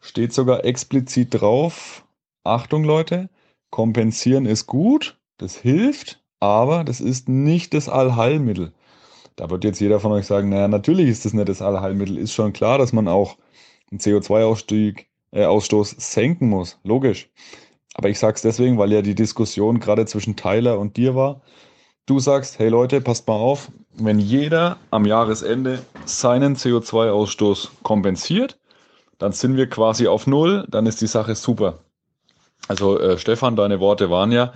steht 0.00 0.32
sogar 0.32 0.64
explizit 0.64 1.40
drauf, 1.40 2.06
Achtung 2.42 2.84
Leute, 2.84 3.28
kompensieren 3.70 4.46
ist 4.46 4.66
gut, 4.66 5.18
das 5.36 5.56
hilft, 5.56 6.22
aber 6.40 6.84
das 6.84 7.00
ist 7.00 7.28
nicht 7.28 7.74
das 7.74 7.88
Allheilmittel. 7.88 8.72
Da 9.36 9.50
wird 9.50 9.64
jetzt 9.64 9.80
jeder 9.80 10.00
von 10.00 10.12
euch 10.12 10.26
sagen, 10.26 10.48
naja, 10.48 10.68
natürlich 10.68 11.08
ist 11.08 11.24
das 11.24 11.32
nicht 11.32 11.48
das 11.48 11.62
Allheilmittel. 11.62 12.18
Ist 12.18 12.32
schon 12.32 12.52
klar, 12.52 12.78
dass 12.78 12.92
man 12.92 13.08
auch 13.08 13.36
einen 13.90 14.00
CO2-Ausstoß 14.00 15.96
äh, 15.96 16.00
senken 16.00 16.48
muss. 16.48 16.78
Logisch. 16.84 17.28
Aber 17.94 18.08
ich 18.08 18.18
sage 18.18 18.34
es 18.34 18.42
deswegen, 18.42 18.78
weil 18.78 18.92
ja 18.92 19.02
die 19.02 19.14
Diskussion 19.14 19.80
gerade 19.80 20.06
zwischen 20.06 20.36
Tyler 20.36 20.78
und 20.78 20.96
dir 20.96 21.14
war. 21.14 21.40
Du 22.06 22.18
sagst, 22.20 22.58
hey 22.58 22.68
Leute, 22.68 23.00
passt 23.00 23.26
mal 23.26 23.34
auf, 23.34 23.70
wenn 23.94 24.18
jeder 24.18 24.76
am 24.90 25.06
Jahresende 25.06 25.82
seinen 26.04 26.56
CO2-Ausstoß 26.56 27.68
kompensiert, 27.82 28.58
dann 29.18 29.32
sind 29.32 29.56
wir 29.56 29.68
quasi 29.68 30.06
auf 30.06 30.26
Null, 30.26 30.66
dann 30.68 30.86
ist 30.86 31.00
die 31.00 31.06
Sache 31.06 31.34
super. 31.34 31.78
Also 32.68 32.98
äh, 32.98 33.18
Stefan, 33.18 33.56
deine 33.56 33.80
Worte 33.80 34.10
waren 34.10 34.32
ja, 34.32 34.52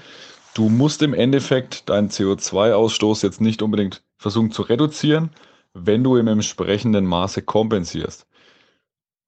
du 0.54 0.68
musst 0.68 1.02
im 1.02 1.14
Endeffekt 1.14 1.88
deinen 1.88 2.10
CO2-Ausstoß 2.10 3.22
jetzt 3.22 3.40
nicht 3.40 3.62
unbedingt 3.62 4.02
versuchen 4.18 4.51
zu 4.51 4.62
reduzieren, 4.62 5.31
wenn 5.74 6.04
du 6.04 6.17
im 6.17 6.28
entsprechenden 6.28 7.06
Maße 7.06 7.42
kompensierst. 7.42 8.26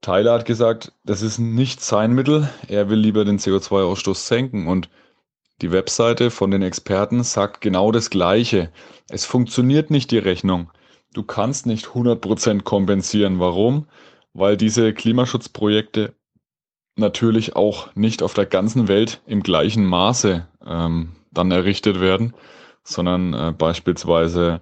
Tyler 0.02 0.32
hat 0.32 0.46
gesagt, 0.46 0.92
das 1.04 1.22
ist 1.22 1.38
nicht 1.38 1.80
sein 1.82 2.12
Mittel, 2.12 2.48
er 2.68 2.88
will 2.88 2.98
lieber 2.98 3.24
den 3.24 3.38
CO2-Ausstoß 3.38 4.26
senken 4.26 4.66
und 4.66 4.88
die 5.60 5.72
Webseite 5.72 6.30
von 6.30 6.50
den 6.50 6.62
Experten 6.62 7.22
sagt 7.22 7.60
genau 7.60 7.92
das 7.92 8.08
Gleiche. 8.08 8.72
Es 9.10 9.26
funktioniert 9.26 9.90
nicht 9.90 10.10
die 10.10 10.18
Rechnung. 10.18 10.70
Du 11.12 11.22
kannst 11.22 11.66
nicht 11.66 11.86
100% 11.88 12.62
kompensieren. 12.62 13.40
Warum? 13.40 13.86
Weil 14.32 14.56
diese 14.56 14.94
Klimaschutzprojekte 14.94 16.14
natürlich 16.96 17.56
auch 17.56 17.94
nicht 17.94 18.22
auf 18.22 18.32
der 18.32 18.46
ganzen 18.46 18.88
Welt 18.88 19.20
im 19.26 19.42
gleichen 19.42 19.84
Maße 19.84 20.48
ähm, 20.64 21.10
dann 21.30 21.50
errichtet 21.50 22.00
werden, 22.00 22.34
sondern 22.82 23.34
äh, 23.34 23.52
beispielsweise, 23.56 24.60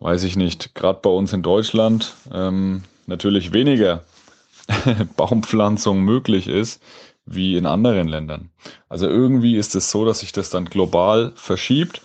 weiß 0.00 0.24
ich 0.24 0.36
nicht, 0.36 0.74
gerade 0.74 1.00
bei 1.02 1.10
uns 1.10 1.32
in 1.32 1.42
Deutschland 1.42 2.14
ähm, 2.32 2.82
natürlich 3.06 3.52
weniger 3.52 4.04
Baumpflanzung 5.16 6.00
möglich 6.00 6.48
ist 6.48 6.82
wie 7.26 7.56
in 7.56 7.66
anderen 7.66 8.08
Ländern. 8.08 8.50
Also 8.88 9.06
irgendwie 9.06 9.56
ist 9.56 9.74
es 9.74 9.90
so, 9.90 10.04
dass 10.04 10.20
sich 10.20 10.32
das 10.32 10.50
dann 10.50 10.64
global 10.64 11.32
verschiebt 11.36 12.02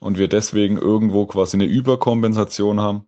und 0.00 0.18
wir 0.18 0.28
deswegen 0.28 0.76
irgendwo 0.76 1.26
quasi 1.26 1.56
eine 1.56 1.64
Überkompensation 1.64 2.80
haben 2.80 3.06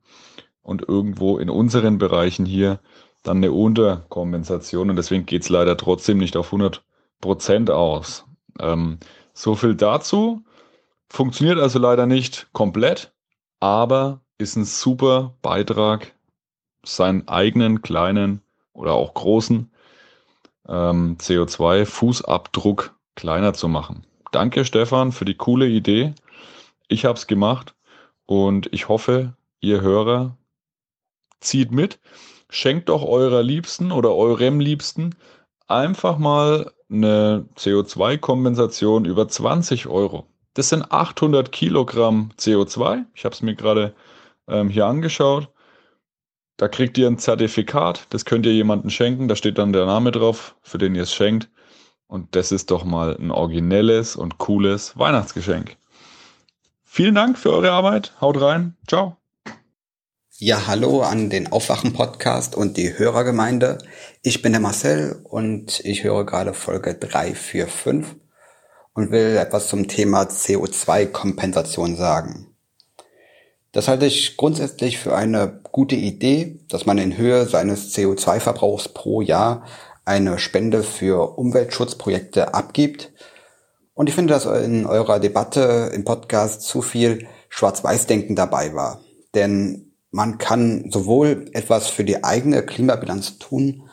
und 0.62 0.88
irgendwo 0.88 1.38
in 1.38 1.50
unseren 1.50 1.98
Bereichen 1.98 2.46
hier 2.46 2.80
dann 3.22 3.38
eine 3.38 3.52
Unterkompensation 3.52 4.90
und 4.90 4.96
deswegen 4.96 5.26
geht 5.26 5.42
es 5.42 5.48
leider 5.48 5.76
trotzdem 5.76 6.18
nicht 6.18 6.36
auf 6.36 6.46
100 6.46 6.82
Prozent 7.20 7.70
aus. 7.70 8.24
Ähm, 8.60 8.98
so 9.34 9.54
viel 9.54 9.74
dazu. 9.74 10.42
Funktioniert 11.10 11.58
also 11.58 11.78
leider 11.78 12.06
nicht 12.06 12.48
komplett, 12.52 13.12
aber 13.60 14.20
ist 14.36 14.56
ein 14.56 14.64
super 14.64 15.34
Beitrag, 15.42 16.14
seinen 16.84 17.26
eigenen 17.28 17.82
kleinen 17.82 18.42
oder 18.72 18.92
auch 18.92 19.14
großen 19.14 19.70
ähm, 20.68 21.16
CO2-Fußabdruck 21.18 22.90
kleiner 23.16 23.54
zu 23.54 23.68
machen. 23.68 24.06
Danke, 24.30 24.64
Stefan, 24.64 25.12
für 25.12 25.24
die 25.24 25.34
coole 25.34 25.66
Idee. 25.66 26.14
Ich 26.88 27.04
habe 27.04 27.18
es 27.18 27.26
gemacht 27.26 27.74
und 28.26 28.72
ich 28.72 28.88
hoffe, 28.88 29.34
ihr 29.60 29.80
Hörer 29.80 30.36
zieht 31.40 31.72
mit. 31.72 31.98
Schenkt 32.50 32.88
doch 32.88 33.02
eurer 33.02 33.42
Liebsten 33.42 33.92
oder 33.92 34.14
eurem 34.14 34.60
Liebsten 34.60 35.14
einfach 35.66 36.18
mal 36.18 36.72
eine 36.90 37.46
CO2-Kompensation 37.56 39.04
über 39.04 39.28
20 39.28 39.86
Euro. 39.86 40.26
Das 40.58 40.70
sind 40.70 40.90
800 40.90 41.52
Kilogramm 41.52 42.30
CO2. 42.36 43.04
Ich 43.14 43.24
habe 43.24 43.32
es 43.32 43.42
mir 43.42 43.54
gerade 43.54 43.94
ähm, 44.48 44.70
hier 44.70 44.86
angeschaut. 44.86 45.50
Da 46.56 46.66
kriegt 46.66 46.98
ihr 46.98 47.06
ein 47.06 47.16
Zertifikat, 47.16 48.08
das 48.10 48.24
könnt 48.24 48.44
ihr 48.44 48.52
jemandem 48.52 48.90
schenken, 48.90 49.28
da 49.28 49.36
steht 49.36 49.56
dann 49.56 49.72
der 49.72 49.86
Name 49.86 50.10
drauf, 50.10 50.56
für 50.62 50.78
den 50.78 50.96
ihr 50.96 51.04
es 51.04 51.14
schenkt. 51.14 51.48
Und 52.08 52.34
das 52.34 52.50
ist 52.50 52.72
doch 52.72 52.82
mal 52.82 53.16
ein 53.16 53.30
originelles 53.30 54.16
und 54.16 54.38
cooles 54.38 54.98
Weihnachtsgeschenk. 54.98 55.76
Vielen 56.82 57.14
Dank 57.14 57.38
für 57.38 57.52
eure 57.52 57.70
Arbeit. 57.70 58.20
Haut 58.20 58.40
rein. 58.40 58.76
Ciao. 58.88 59.16
Ja, 60.38 60.66
hallo 60.66 61.02
an 61.02 61.30
den 61.30 61.52
Aufwachen-Podcast 61.52 62.56
und 62.56 62.76
die 62.76 62.98
Hörergemeinde. 62.98 63.78
Ich 64.22 64.42
bin 64.42 64.50
der 64.50 64.60
Marcel 64.60 65.20
und 65.22 65.78
ich 65.84 66.02
höre 66.02 66.26
gerade 66.26 66.52
Folge 66.52 66.94
345 66.94 68.27
und 68.98 69.12
will 69.12 69.36
etwas 69.36 69.68
zum 69.68 69.86
Thema 69.86 70.22
CO2-Kompensation 70.22 71.94
sagen. 71.94 72.48
Das 73.70 73.86
halte 73.86 74.06
ich 74.06 74.36
grundsätzlich 74.36 74.98
für 74.98 75.14
eine 75.14 75.60
gute 75.70 75.94
Idee, 75.94 76.58
dass 76.68 76.84
man 76.84 76.98
in 76.98 77.16
Höhe 77.16 77.46
seines 77.46 77.94
CO2-Verbrauchs 77.94 78.88
pro 78.88 79.20
Jahr 79.20 79.64
eine 80.04 80.40
Spende 80.40 80.82
für 80.82 81.38
Umweltschutzprojekte 81.38 82.54
abgibt. 82.54 83.12
Und 83.94 84.08
ich 84.08 84.16
finde, 84.16 84.34
dass 84.34 84.46
in 84.46 84.84
eurer 84.84 85.20
Debatte 85.20 85.92
im 85.94 86.04
Podcast 86.04 86.62
zu 86.62 86.82
viel 86.82 87.28
Schwarz-Weiß-Denken 87.50 88.34
dabei 88.34 88.74
war. 88.74 89.00
Denn 89.32 89.92
man 90.10 90.38
kann 90.38 90.90
sowohl 90.90 91.48
etwas 91.52 91.86
für 91.86 92.02
die 92.02 92.24
eigene 92.24 92.64
Klimabilanz 92.64 93.38
tun, 93.38 93.88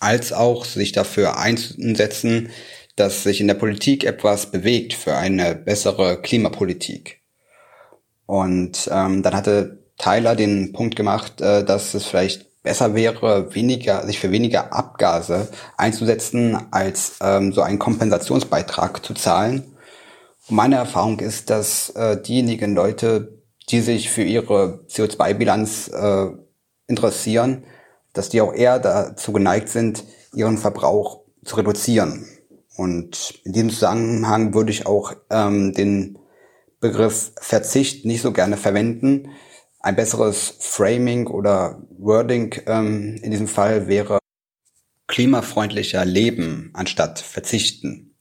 als 0.00 0.32
auch 0.32 0.64
sich 0.64 0.90
dafür 0.90 1.38
einsetzen, 1.38 2.50
dass 2.96 3.22
sich 3.22 3.40
in 3.40 3.46
der 3.46 3.54
Politik 3.54 4.04
etwas 4.04 4.50
bewegt 4.50 4.94
für 4.94 5.14
eine 5.14 5.54
bessere 5.54 6.20
Klimapolitik. 6.20 7.20
Und 8.26 8.88
ähm, 8.90 9.22
dann 9.22 9.34
hatte 9.34 9.78
Tyler 9.98 10.34
den 10.34 10.72
Punkt 10.72 10.96
gemacht, 10.96 11.40
äh, 11.40 11.64
dass 11.64 11.94
es 11.94 12.06
vielleicht 12.06 12.62
besser 12.62 12.94
wäre, 12.94 13.54
weniger, 13.54 14.04
sich 14.06 14.18
für 14.18 14.32
weniger 14.32 14.72
Abgase 14.72 15.48
einzusetzen, 15.76 16.58
als 16.72 17.18
ähm, 17.22 17.52
so 17.52 17.62
einen 17.62 17.78
Kompensationsbeitrag 17.78 19.04
zu 19.04 19.14
zahlen. 19.14 19.76
Und 20.48 20.56
meine 20.56 20.76
Erfahrung 20.76 21.20
ist, 21.20 21.50
dass 21.50 21.90
äh, 21.90 22.20
diejenigen 22.20 22.74
Leute, 22.74 23.40
die 23.70 23.80
sich 23.80 24.10
für 24.10 24.24
ihre 24.24 24.80
CO2-Bilanz 24.88 25.88
äh, 25.88 26.26
interessieren, 26.88 27.64
dass 28.12 28.30
die 28.30 28.40
auch 28.40 28.52
eher 28.52 28.78
dazu 28.78 29.32
geneigt 29.32 29.68
sind, 29.68 30.02
ihren 30.32 30.58
Verbrauch 30.58 31.20
zu 31.44 31.56
reduzieren. 31.56 32.26
Und 32.76 33.40
in 33.44 33.52
diesem 33.52 33.70
Zusammenhang 33.70 34.54
würde 34.54 34.70
ich 34.70 34.86
auch 34.86 35.14
ähm, 35.30 35.72
den 35.72 36.18
Begriff 36.80 37.32
Verzicht 37.40 38.04
nicht 38.04 38.22
so 38.22 38.32
gerne 38.32 38.56
verwenden. 38.56 39.30
Ein 39.80 39.96
besseres 39.96 40.54
Framing 40.60 41.26
oder 41.26 41.82
Wording 41.98 42.54
ähm, 42.66 43.18
in 43.22 43.30
diesem 43.30 43.48
Fall 43.48 43.88
wäre 43.88 44.18
klimafreundlicher 45.06 46.04
Leben 46.04 46.70
anstatt 46.74 47.20
verzichten. 47.20 48.14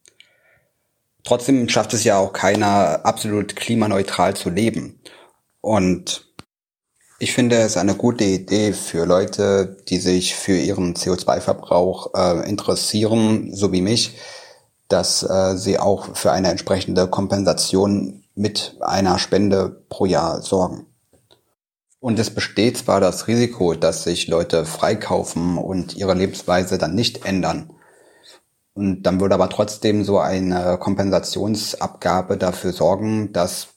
Trotzdem 1.23 1.67
schafft 1.67 1.93
es 1.93 2.03
ja 2.03 2.17
auch 2.17 2.33
keiner, 2.33 3.03
absolut 3.03 3.55
klimaneutral 3.55 4.35
zu 4.35 4.51
leben. 4.51 5.01
Und 5.59 6.33
ich 7.17 7.33
finde 7.33 7.57
es 7.57 7.77
eine 7.77 7.95
gute 7.95 8.23
Idee 8.23 8.73
für 8.73 9.05
Leute, 9.05 9.77
die 9.89 9.97
sich 9.97 10.35
für 10.35 10.57
ihren 10.57 10.95
CO2-Verbrauch 10.95 12.13
äh, 12.13 12.47
interessieren, 12.47 13.55
so 13.55 13.71
wie 13.71 13.81
mich, 13.81 14.17
dass 14.88 15.24
äh, 15.24 15.58
sie 15.58 15.80
auch 15.80 16.16
für 16.16 16.32
eine 16.32 16.50
entsprechende 16.50 17.08
Kompensation 17.08 18.24
mit 18.35 18.78
einer 18.82 19.19
Spende 19.19 19.84
pro 19.90 20.06
Jahr 20.06 20.42
sorgen. 20.42 20.88
Und 22.00 22.19
es 22.19 22.30
besteht 22.30 22.78
zwar 22.78 23.00
das 23.00 23.28
Risiko, 23.28 23.74
dass 23.74 24.03
sich 24.03 24.28
Leute 24.28 24.66
freikaufen 24.66 25.58
und 25.58 25.96
ihre 25.96 26.14
Lebensweise 26.14 26.78
dann 26.78 26.94
nicht 26.94 27.26
ändern. 27.26 27.72
Und 28.74 29.03
dann 29.03 29.19
würde 29.19 29.35
aber 29.35 29.50
trotzdem 29.50 30.03
so 30.03 30.19
eine 30.19 30.78
Kompensationsabgabe 30.78 32.38
dafür 32.38 32.74
sorgen, 32.74 33.32
dass 33.34 33.69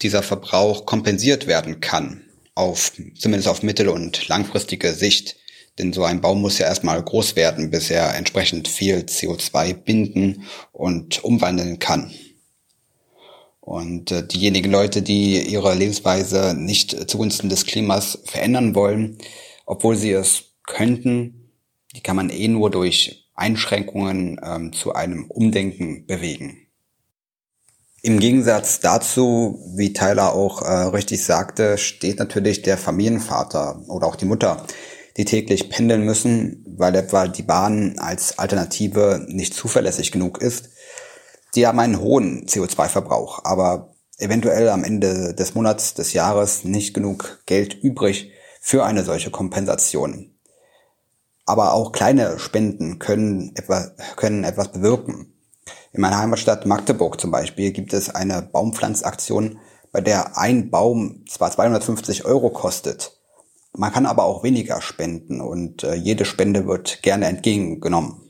dieser 0.00 0.22
Verbrauch 0.22 0.86
kompensiert 0.86 1.46
werden 1.46 1.80
kann. 1.80 2.22
auf, 2.54 2.92
zumindest 3.18 3.48
auf 3.48 3.62
mittel- 3.62 3.88
und 3.88 4.28
langfristige 4.28 4.92
Sicht. 4.92 5.36
Denn 5.78 5.92
so 5.92 6.04
ein 6.04 6.20
Baum 6.20 6.42
muss 6.42 6.58
ja 6.58 6.66
erstmal 6.66 7.02
groß 7.02 7.36
werden, 7.36 7.70
bis 7.70 7.90
er 7.90 8.14
entsprechend 8.14 8.68
viel 8.68 8.98
CO2 8.98 9.74
binden 9.74 10.44
und 10.72 11.24
umwandeln 11.24 11.78
kann. 11.78 12.12
Und 13.60 14.10
äh, 14.10 14.26
diejenigen 14.26 14.70
Leute, 14.70 15.02
die 15.02 15.40
ihre 15.40 15.74
Lebensweise 15.74 16.54
nicht 16.54 17.08
zugunsten 17.08 17.48
des 17.48 17.64
Klimas 17.64 18.18
verändern 18.24 18.74
wollen, 18.74 19.18
obwohl 19.66 19.96
sie 19.96 20.10
es 20.10 20.56
könnten, 20.66 21.52
die 21.94 22.00
kann 22.00 22.16
man 22.16 22.28
eh 22.28 22.48
nur 22.48 22.70
durch 22.70 23.28
Einschränkungen 23.34 24.40
ähm, 24.42 24.72
zu 24.72 24.94
einem 24.94 25.30
Umdenken 25.30 26.06
bewegen. 26.06 26.58
Im 28.02 28.18
Gegensatz 28.18 28.80
dazu, 28.80 29.60
wie 29.76 29.92
Tyler 29.92 30.32
auch 30.32 30.62
äh, 30.62 30.72
richtig 30.88 31.24
sagte, 31.24 31.78
steht 31.78 32.18
natürlich 32.18 32.62
der 32.62 32.76
Familienvater 32.76 33.80
oder 33.86 34.08
auch 34.08 34.16
die 34.16 34.24
Mutter, 34.24 34.66
die 35.16 35.24
täglich 35.24 35.68
pendeln 35.68 36.04
müssen, 36.04 36.64
weil 36.76 36.94
etwa 36.94 37.28
die 37.28 37.42
Bahn 37.42 37.98
als 37.98 38.38
Alternative 38.38 39.24
nicht 39.28 39.54
zuverlässig 39.54 40.12
genug 40.12 40.40
ist. 40.40 40.70
Die 41.54 41.66
haben 41.66 41.78
einen 41.80 42.00
hohen 42.00 42.46
CO2-Verbrauch, 42.46 43.44
aber 43.44 43.94
eventuell 44.18 44.68
am 44.68 44.84
Ende 44.84 45.34
des 45.34 45.54
Monats, 45.54 45.94
des 45.94 46.12
Jahres 46.12 46.64
nicht 46.64 46.94
genug 46.94 47.42
Geld 47.46 47.74
übrig 47.74 48.32
für 48.60 48.84
eine 48.84 49.04
solche 49.04 49.30
Kompensation. 49.30 50.34
Aber 51.44 51.74
auch 51.74 51.92
kleine 51.92 52.38
Spenden 52.38 52.98
können 52.98 53.52
etwas, 53.56 53.92
können 54.16 54.44
etwas 54.44 54.72
bewirken. 54.72 55.34
In 55.92 56.00
meiner 56.00 56.18
Heimatstadt 56.18 56.64
Magdeburg 56.64 57.20
zum 57.20 57.30
Beispiel 57.30 57.72
gibt 57.72 57.92
es 57.92 58.08
eine 58.08 58.40
Baumpflanzaktion, 58.40 59.58
bei 59.90 60.00
der 60.00 60.38
ein 60.38 60.70
Baum 60.70 61.24
zwar 61.28 61.50
250 61.50 62.24
Euro 62.24 62.48
kostet, 62.50 63.20
man 63.74 63.92
kann 63.92 64.06
aber 64.06 64.24
auch 64.24 64.42
weniger 64.42 64.80
spenden 64.80 65.40
und 65.40 65.82
äh, 65.84 65.94
jede 65.94 66.24
Spende 66.24 66.66
wird 66.66 67.02
gerne 67.02 67.26
entgegengenommen. 67.26 68.20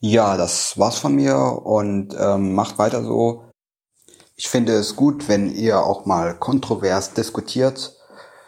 Ja, 0.00 0.36
das 0.36 0.78
war's 0.78 0.98
von 0.98 1.14
mir 1.14 1.36
und 1.36 2.14
ähm, 2.18 2.54
macht 2.54 2.78
weiter 2.78 3.02
so. 3.02 3.50
Ich 4.36 4.48
finde 4.48 4.74
es 4.74 4.94
gut, 4.94 5.28
wenn 5.28 5.52
ihr 5.52 5.82
auch 5.82 6.06
mal 6.06 6.38
kontrovers 6.38 7.14
diskutiert. 7.14 7.96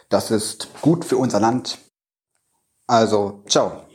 Das 0.09 0.31
ist 0.31 0.69
gut 0.81 1.05
für 1.05 1.17
unser 1.17 1.41
Land. 1.41 1.79
Also, 2.87 3.43
ciao. 3.49 3.90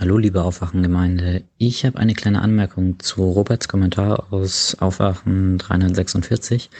Hallo 0.00 0.16
liebe 0.16 0.42
Aufwachengemeinde, 0.42 1.42
ich 1.58 1.84
habe 1.84 1.98
eine 1.98 2.14
kleine 2.14 2.40
Anmerkung 2.40 2.98
zu 3.00 3.22
Roberts 3.22 3.68
Kommentar 3.68 4.32
aus 4.32 4.74
Aufwachen 4.80 5.58
346. 5.58 6.70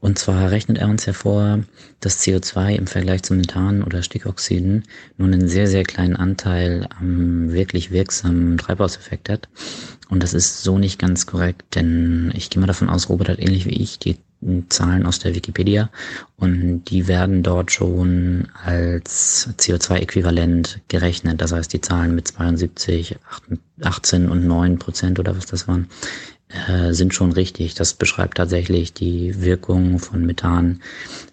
Und 0.00 0.18
zwar 0.18 0.50
rechnet 0.50 0.78
er 0.78 0.88
uns 0.88 1.06
hervor, 1.06 1.60
dass 2.00 2.20
CO2 2.20 2.74
im 2.74 2.88
Vergleich 2.88 3.22
zu 3.22 3.34
Methan 3.34 3.84
oder 3.84 4.02
Stickoxiden 4.02 4.82
nur 5.16 5.28
einen 5.28 5.46
sehr, 5.46 5.68
sehr 5.68 5.84
kleinen 5.84 6.16
Anteil 6.16 6.88
am 6.98 7.52
wirklich 7.52 7.92
wirksamen 7.92 8.58
Treibhauseffekt 8.58 9.28
hat. 9.28 9.48
Und 10.08 10.24
das 10.24 10.34
ist 10.34 10.64
so 10.64 10.76
nicht 10.76 10.98
ganz 10.98 11.26
korrekt, 11.26 11.76
denn 11.76 12.32
ich 12.34 12.50
gehe 12.50 12.60
mal 12.60 12.66
davon 12.66 12.90
aus, 12.90 13.08
Robert 13.08 13.28
hat 13.28 13.38
ähnlich 13.38 13.66
wie 13.66 13.80
ich 13.80 14.00
die 14.00 14.16
Zahlen 14.68 15.06
aus 15.06 15.18
der 15.18 15.34
Wikipedia 15.34 15.90
und 16.36 16.84
die 16.84 17.08
werden 17.08 17.42
dort 17.42 17.72
schon 17.72 18.48
als 18.64 19.48
CO2-Äquivalent 19.58 20.80
gerechnet. 20.88 21.40
Das 21.40 21.52
heißt, 21.52 21.72
die 21.72 21.80
Zahlen 21.80 22.14
mit 22.14 22.28
72, 22.28 23.16
18 23.82 24.28
und 24.28 24.46
9 24.46 24.78
Prozent 24.78 25.18
oder 25.18 25.36
was 25.36 25.46
das 25.46 25.66
waren, 25.66 25.88
äh, 26.68 26.92
sind 26.92 27.14
schon 27.14 27.32
richtig. 27.32 27.74
Das 27.74 27.94
beschreibt 27.94 28.36
tatsächlich 28.36 28.92
die 28.92 29.40
Wirkung 29.40 29.98
von 29.98 30.24
Methan, 30.26 30.80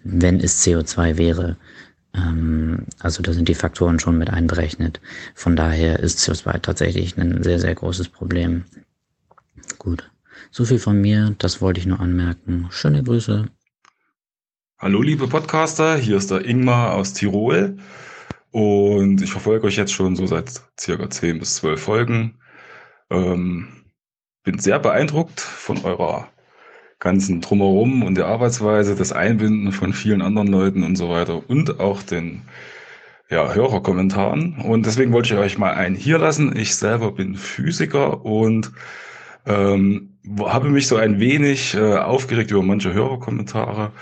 wenn 0.04 0.40
es 0.40 0.64
CO2 0.64 1.18
wäre. 1.18 1.56
Ähm, 2.14 2.86
also 2.98 3.22
da 3.22 3.32
sind 3.32 3.48
die 3.48 3.54
Faktoren 3.54 4.00
schon 4.00 4.18
mit 4.18 4.30
einberechnet. 4.30 5.00
Von 5.34 5.56
daher 5.56 6.00
ist 6.00 6.18
CO2 6.20 6.60
tatsächlich 6.60 7.16
ein 7.16 7.42
sehr, 7.42 7.58
sehr 7.58 7.74
großes 7.74 8.08
Problem. 8.08 8.64
Gut. 9.78 10.11
So 10.54 10.66
viel 10.66 10.78
von 10.78 11.00
mir, 11.00 11.34
das 11.38 11.62
wollte 11.62 11.80
ich 11.80 11.86
nur 11.86 11.98
anmerken. 11.98 12.66
Schöne 12.68 13.02
Grüße. 13.02 13.46
Hallo 14.78 15.00
liebe 15.00 15.26
Podcaster, 15.26 15.96
hier 15.96 16.18
ist 16.18 16.30
der 16.30 16.44
Ingmar 16.44 16.92
aus 16.92 17.14
Tirol 17.14 17.78
und 18.50 19.22
ich 19.22 19.32
verfolge 19.32 19.66
euch 19.66 19.76
jetzt 19.76 19.94
schon 19.94 20.14
so 20.14 20.26
seit 20.26 20.60
circa 20.78 21.08
10 21.08 21.38
bis 21.38 21.54
12 21.54 21.80
Folgen. 21.80 22.38
Ähm, 23.08 23.68
bin 24.42 24.58
sehr 24.58 24.78
beeindruckt 24.78 25.40
von 25.40 25.82
eurer 25.86 26.28
ganzen 26.98 27.40
Drumherum 27.40 28.02
und 28.02 28.16
der 28.16 28.26
Arbeitsweise, 28.26 28.94
das 28.94 29.12
Einbinden 29.12 29.72
von 29.72 29.94
vielen 29.94 30.20
anderen 30.20 30.48
Leuten 30.48 30.82
und 30.82 30.96
so 30.96 31.08
weiter 31.08 31.48
und 31.48 31.80
auch 31.80 32.02
den 32.02 32.42
ja, 33.30 33.54
Hörerkommentaren. 33.54 34.58
Und 34.58 34.84
deswegen 34.84 35.14
wollte 35.14 35.32
ich 35.32 35.40
euch 35.40 35.56
mal 35.56 35.72
einen 35.72 35.96
hier 35.96 36.18
lassen. 36.18 36.54
Ich 36.54 36.76
selber 36.76 37.12
bin 37.12 37.36
Physiker 37.36 38.22
und 38.26 38.70
ähm, 39.46 40.11
habe 40.40 40.70
mich 40.70 40.86
so 40.86 40.96
ein 40.96 41.20
wenig 41.20 41.74
äh, 41.74 41.96
aufgeregt 41.96 42.50
über 42.50 42.62
manche 42.62 42.92
Hörerkommentare 42.92 43.92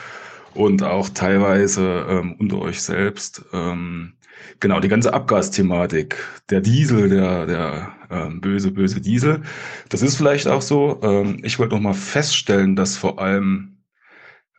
und 0.55 0.83
auch 0.83 1.09
teilweise 1.09 2.07
ähm, 2.09 2.37
unter 2.39 2.59
euch 2.61 2.83
selbst. 2.83 3.45
Ähm, 3.53 4.15
genau, 4.59 4.81
die 4.81 4.89
ganze 4.89 5.15
Abgasthematik, 5.15 6.17
der 6.51 6.61
Diesel, 6.61 7.09
der, 7.09 7.47
der 7.47 7.93
ähm, 8.11 8.41
böse, 8.41 8.71
böse 8.71 9.01
Diesel. 9.01 9.43
Das 9.89 10.03
ist 10.03 10.17
vielleicht 10.17 10.49
auch 10.49 10.63
so. 10.63 11.01
Ähm, 11.03 11.39
ich 11.43 11.59
wollte 11.59 11.75
noch 11.75 11.83
mal 11.83 11.95
feststellen, 11.95 12.77
dass 12.77 12.97
vor 12.97 13.21
allem 13.21 13.79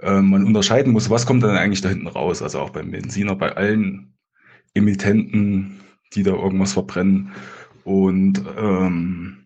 ähm, 0.01 0.29
man 0.29 0.45
unterscheiden 0.45 0.93
muss, 0.93 1.09
was 1.09 1.25
kommt 1.25 1.43
dann 1.43 1.55
eigentlich 1.57 1.81
da 1.81 1.89
hinten 1.89 2.07
raus. 2.07 2.41
Also 2.41 2.59
auch 2.59 2.71
beim 2.71 2.91
Benziner, 2.91 3.35
bei 3.35 3.55
allen 3.55 4.13
Emittenten, 4.73 5.81
die 6.13 6.23
da 6.23 6.31
irgendwas 6.31 6.73
verbrennen. 6.73 7.31
Und 7.83 8.43
ähm, 8.57 9.40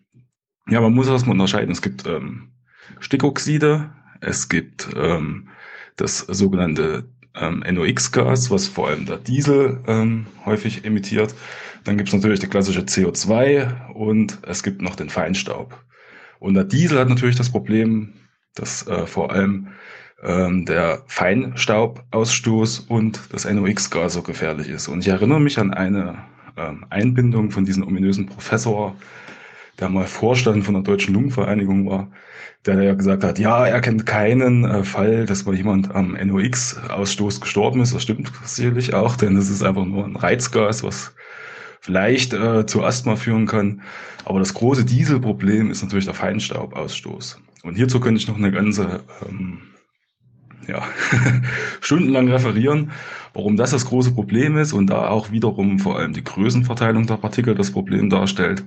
ja, 0.68 0.80
man 0.80 0.94
muss 0.94 1.08
erstmal 1.08 1.34
unterscheiden. 1.34 1.72
Es 1.72 1.82
gibt 1.82 2.06
ähm, 2.06 2.48
Stickoxide, 3.00 3.90
es 4.20 4.48
gibt 4.48 4.88
ähm, 4.96 5.48
das 5.96 6.18
sogenannte 6.20 7.08
ähm, 7.34 7.62
NOx-Gas, 7.68 8.50
was 8.50 8.66
vor 8.68 8.88
allem 8.88 9.06
der 9.06 9.18
Diesel 9.18 9.80
ähm, 9.86 10.26
häufig 10.44 10.84
emittiert. 10.84 11.34
Dann 11.84 11.96
gibt 11.96 12.08
es 12.08 12.14
natürlich 12.14 12.40
die 12.40 12.48
klassische 12.48 12.80
CO2 12.80 13.92
und 13.92 14.38
es 14.42 14.62
gibt 14.62 14.82
noch 14.82 14.96
den 14.96 15.08
Feinstaub. 15.08 15.78
Und 16.38 16.54
der 16.54 16.64
Diesel 16.64 16.98
hat 16.98 17.08
natürlich 17.08 17.36
das 17.36 17.50
Problem, 17.50 18.14
dass 18.54 18.86
äh, 18.86 19.06
vor 19.06 19.30
allem 19.32 19.68
ähm, 20.22 20.64
der 20.64 21.02
Feinstaubausstoß 21.06 22.80
und 22.80 23.20
das 23.30 23.44
NOx-Gas 23.44 24.14
so 24.14 24.22
gefährlich 24.22 24.68
ist. 24.68 24.88
Und 24.88 25.00
ich 25.00 25.08
erinnere 25.08 25.40
mich 25.40 25.58
an 25.58 25.72
eine 25.72 26.18
ähm, 26.56 26.86
Einbindung 26.90 27.50
von 27.50 27.64
diesem 27.64 27.86
ominösen 27.86 28.26
Professor 28.26 28.96
der 29.78 29.88
mal 29.88 30.06
Vorstand 30.06 30.64
von 30.64 30.74
der 30.74 30.82
Deutschen 30.82 31.14
Lungenvereinigung 31.14 31.88
war, 31.88 32.10
der 32.64 32.82
ja 32.82 32.94
gesagt 32.94 33.24
hat, 33.24 33.38
ja, 33.38 33.66
er 33.66 33.80
kennt 33.80 34.06
keinen 34.06 34.64
äh, 34.64 34.84
Fall, 34.84 35.26
dass 35.26 35.44
mal 35.44 35.54
jemand 35.54 35.94
am 35.94 36.12
NOx-Ausstoß 36.12 37.40
gestorben 37.40 37.80
ist. 37.80 37.94
Das 37.94 38.02
stimmt 38.02 38.32
sicherlich 38.44 38.94
auch, 38.94 39.16
denn 39.16 39.36
es 39.36 39.50
ist 39.50 39.62
einfach 39.62 39.84
nur 39.84 40.04
ein 40.04 40.16
Reizgas, 40.16 40.82
was 40.82 41.14
vielleicht 41.80 42.32
äh, 42.32 42.66
zu 42.66 42.82
Asthma 42.82 43.16
führen 43.16 43.46
kann. 43.46 43.82
Aber 44.24 44.40
das 44.40 44.54
große 44.54 44.84
Dieselproblem 44.84 45.70
ist 45.70 45.82
natürlich 45.82 46.06
der 46.06 46.14
Feinstaubausstoß. 46.14 47.40
Und 47.62 47.76
hierzu 47.76 48.00
könnte 48.00 48.20
ich 48.20 48.28
noch 48.28 48.36
eine 48.36 48.50
ganze 48.50 49.04
ähm, 49.28 49.58
ja, 50.66 50.82
stundenlang 51.80 52.28
referieren, 52.28 52.90
warum 53.34 53.56
das 53.56 53.70
das 53.70 53.86
große 53.86 54.12
Problem 54.12 54.56
ist 54.56 54.72
und 54.72 54.88
da 54.88 55.08
auch 55.08 55.30
wiederum 55.30 55.78
vor 55.78 55.98
allem 55.98 56.12
die 56.12 56.24
Größenverteilung 56.24 57.06
der 57.06 57.18
Partikel 57.18 57.54
das 57.54 57.70
Problem 57.70 58.10
darstellt. 58.10 58.64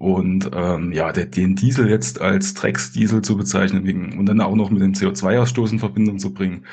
Und 0.00 0.50
ähm, 0.54 0.92
ja, 0.92 1.12
der, 1.12 1.26
den 1.26 1.56
Diesel 1.56 1.90
jetzt 1.90 2.22
als 2.22 2.54
Drecksdiesel 2.54 3.20
zu 3.20 3.36
bezeichnen 3.36 3.84
wegen, 3.84 4.18
und 4.18 4.24
dann 4.24 4.40
auch 4.40 4.56
noch 4.56 4.70
mit 4.70 4.80
dem 4.80 4.94
CO2-Ausstoß 4.94 5.72
in 5.72 5.78
Verbindung 5.78 6.18
zu 6.18 6.32
bringen, 6.32 6.64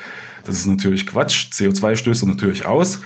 das 0.44 0.56
ist 0.56 0.66
natürlich 0.66 1.06
Quatsch. 1.06 1.48
CO2 1.52 1.96
stößt 1.96 2.22
er 2.22 2.28
natürlich 2.28 2.64
aus, 2.64 3.02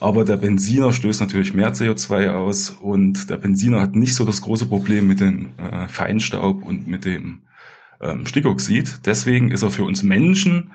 aber 0.00 0.24
der 0.24 0.38
Benziner 0.38 0.90
stößt 0.90 1.20
natürlich 1.20 1.52
mehr 1.52 1.74
CO2 1.74 2.30
aus 2.30 2.70
und 2.70 3.28
der 3.28 3.36
Benziner 3.36 3.82
hat 3.82 3.94
nicht 3.94 4.14
so 4.14 4.24
das 4.24 4.40
große 4.40 4.64
Problem 4.64 5.06
mit 5.06 5.20
dem 5.20 5.50
äh, 5.58 5.86
Feinstaub 5.86 6.64
und 6.64 6.88
mit 6.88 7.04
dem 7.04 7.42
ähm, 8.00 8.24
Stickoxid. 8.24 9.00
Deswegen 9.04 9.50
ist 9.50 9.62
er 9.62 9.70
für 9.70 9.84
uns 9.84 10.02
Menschen, 10.02 10.70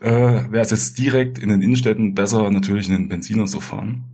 äh, 0.00 0.08
wäre 0.08 0.60
es 0.60 0.70
jetzt 0.70 0.96
direkt 1.00 1.40
in 1.40 1.48
den 1.48 1.62
Innenstädten 1.62 2.14
besser, 2.14 2.48
natürlich 2.48 2.88
in 2.88 2.94
den 2.94 3.08
Benziner 3.08 3.46
zu 3.46 3.60
fahren. 3.60 4.04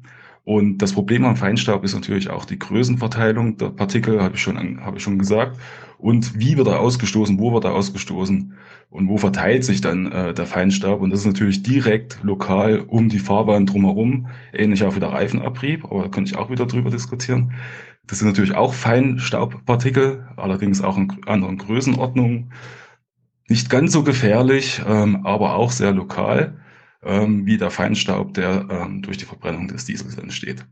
Und 0.47 0.79
das 0.79 0.93
Problem 0.93 1.25
am 1.25 1.35
Feinstaub 1.35 1.83
ist 1.83 1.97
natürlich 1.97 2.31
auch 2.31 2.45
die 2.45 2.61
Größenverteilung 2.61 3.57
der 3.57 3.71
Partikel, 3.71 4.23
habe 4.23 4.37
ich 4.37 4.43
schon, 4.43 4.81
habe 4.81 4.97
ich 4.97 5.03
schon 5.03 5.19
gesagt. 5.19 5.59
Und 5.99 6.39
wie 6.39 6.57
wird 6.57 6.69
er 6.69 6.79
ausgestoßen, 6.79 7.41
wo 7.41 7.53
wird 7.53 7.65
er 7.65 7.75
ausgestoßen 7.75 8.55
und 8.91 9.09
wo 9.09 9.19
verteilt 9.19 9.65
sich 9.65 9.81
dann 9.81 10.13
äh, 10.13 10.35
der 10.35 10.47
Feinstaub. 10.47 11.01
Und 11.01 11.11
das 11.11 11.21
ist 11.21 11.27
natürlich 11.27 11.65
direkt 11.65 12.21
lokal 12.23 12.79
um 12.87 13.09
die 13.09 13.19
Fahrbahn 13.19 13.67
drumherum, 13.67 14.29
ähnlich 14.53 14.85
auch 14.85 14.95
wie 14.95 15.01
der 15.01 15.09
Reifenabrieb, 15.09 15.85
aber 15.85 16.03
da 16.05 16.09
könnte 16.11 16.31
ich 16.31 16.39
auch 16.39 16.49
wieder 16.49 16.67
drüber 16.67 16.91
diskutieren. 16.91 17.53
Das 18.07 18.21
sind 18.21 18.29
natürlich 18.29 18.55
auch 18.55 18.73
Feinstaubpartikel, 18.73 20.29
allerdings 20.37 20.81
auch 20.81 20.97
in 20.97 21.11
anderen 21.27 21.59
Größenordnungen. 21.59 22.53
nicht 23.49 23.69
ganz 23.69 23.93
so 23.93 24.05
gefährlich, 24.05 24.81
ähm, 24.87 25.27
aber 25.27 25.57
auch 25.57 25.73
sehr 25.73 25.93
lokal, 25.93 26.61
ähm, 27.03 27.47
wie 27.47 27.59
der 27.59 27.71
Feinstaub, 27.71 28.35
der 28.35 28.67
ähm, 28.71 29.03
durch 29.03 29.19
die 29.19 29.25
Verbrennung 29.25 29.69
des 29.69 29.85
Diesels 29.85 30.17
entsteht. 30.19 30.67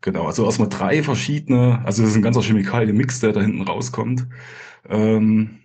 Genau, 0.00 0.26
also 0.26 0.44
erstmal 0.44 0.68
drei 0.68 1.02
verschiedene, 1.02 1.82
also 1.84 2.02
das 2.02 2.12
ist 2.12 2.16
ein 2.16 2.22
ganzer 2.22 2.42
Chemikalienmix, 2.42 3.20
der 3.20 3.32
da 3.32 3.42
hinten 3.42 3.62
rauskommt. 3.62 4.26
Ähm, 4.88 5.58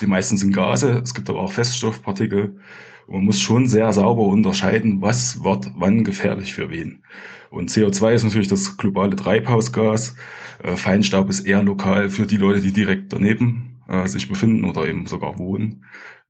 die 0.00 0.06
meisten 0.06 0.36
sind 0.36 0.52
Gase, 0.54 1.00
es 1.02 1.14
gibt 1.14 1.28
aber 1.30 1.40
auch 1.40 1.52
Feststoffpartikel. 1.52 2.60
Und 3.06 3.14
man 3.14 3.24
muss 3.24 3.40
schon 3.40 3.66
sehr 3.66 3.90
sauber 3.92 4.24
unterscheiden, 4.24 5.00
was 5.00 5.42
wird 5.42 5.72
wann 5.76 6.04
gefährlich 6.04 6.52
für 6.54 6.70
wen. 6.70 7.02
Und 7.50 7.70
CO2 7.70 8.12
ist 8.12 8.24
natürlich 8.24 8.48
das 8.48 8.76
globale 8.76 9.16
Treibhausgas. 9.16 10.14
Äh, 10.62 10.76
Feinstaub 10.76 11.30
ist 11.30 11.40
eher 11.40 11.62
lokal 11.62 12.10
für 12.10 12.26
die 12.26 12.36
Leute, 12.36 12.60
die 12.60 12.72
direkt 12.72 13.12
daneben 13.12 13.80
äh, 13.88 14.06
sich 14.06 14.28
befinden 14.28 14.64
oder 14.64 14.86
eben 14.86 15.06
sogar 15.06 15.38
wohnen 15.38 15.84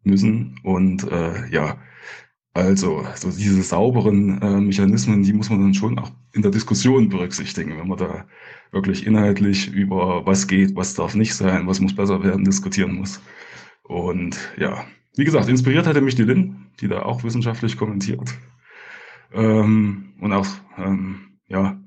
müssen. 0.04 0.60
Und 0.62 1.10
äh, 1.10 1.48
ja, 1.50 1.78
also 2.54 3.06
so 3.14 3.30
diese 3.30 3.62
sauberen 3.62 4.40
äh, 4.42 4.60
Mechanismen, 4.60 5.22
die 5.22 5.32
muss 5.32 5.50
man 5.50 5.60
dann 5.60 5.74
schon 5.74 5.98
auch 5.98 6.10
in 6.32 6.42
der 6.42 6.50
Diskussion 6.50 7.08
berücksichtigen, 7.08 7.78
wenn 7.78 7.88
man 7.88 7.98
da 7.98 8.26
wirklich 8.72 9.06
inhaltlich 9.06 9.72
über 9.72 10.26
was 10.26 10.46
geht, 10.46 10.74
was 10.76 10.94
darf 10.94 11.14
nicht 11.14 11.34
sein, 11.34 11.66
was 11.66 11.80
muss 11.80 11.94
besser 11.94 12.22
werden, 12.22 12.44
diskutieren 12.44 12.94
muss. 12.94 13.20
Und 13.84 14.36
ja, 14.58 14.84
wie 15.16 15.24
gesagt, 15.24 15.48
inspiriert 15.48 15.86
hatte 15.86 16.00
mich 16.00 16.14
die 16.14 16.24
Lin, 16.24 16.66
die 16.80 16.88
da 16.88 17.02
auch 17.02 17.24
wissenschaftlich 17.24 17.76
kommentiert. 17.76 18.34
Ähm, 19.32 20.14
und 20.20 20.32
auch, 20.32 20.46
ähm, 20.76 21.38
ja, 21.48 21.80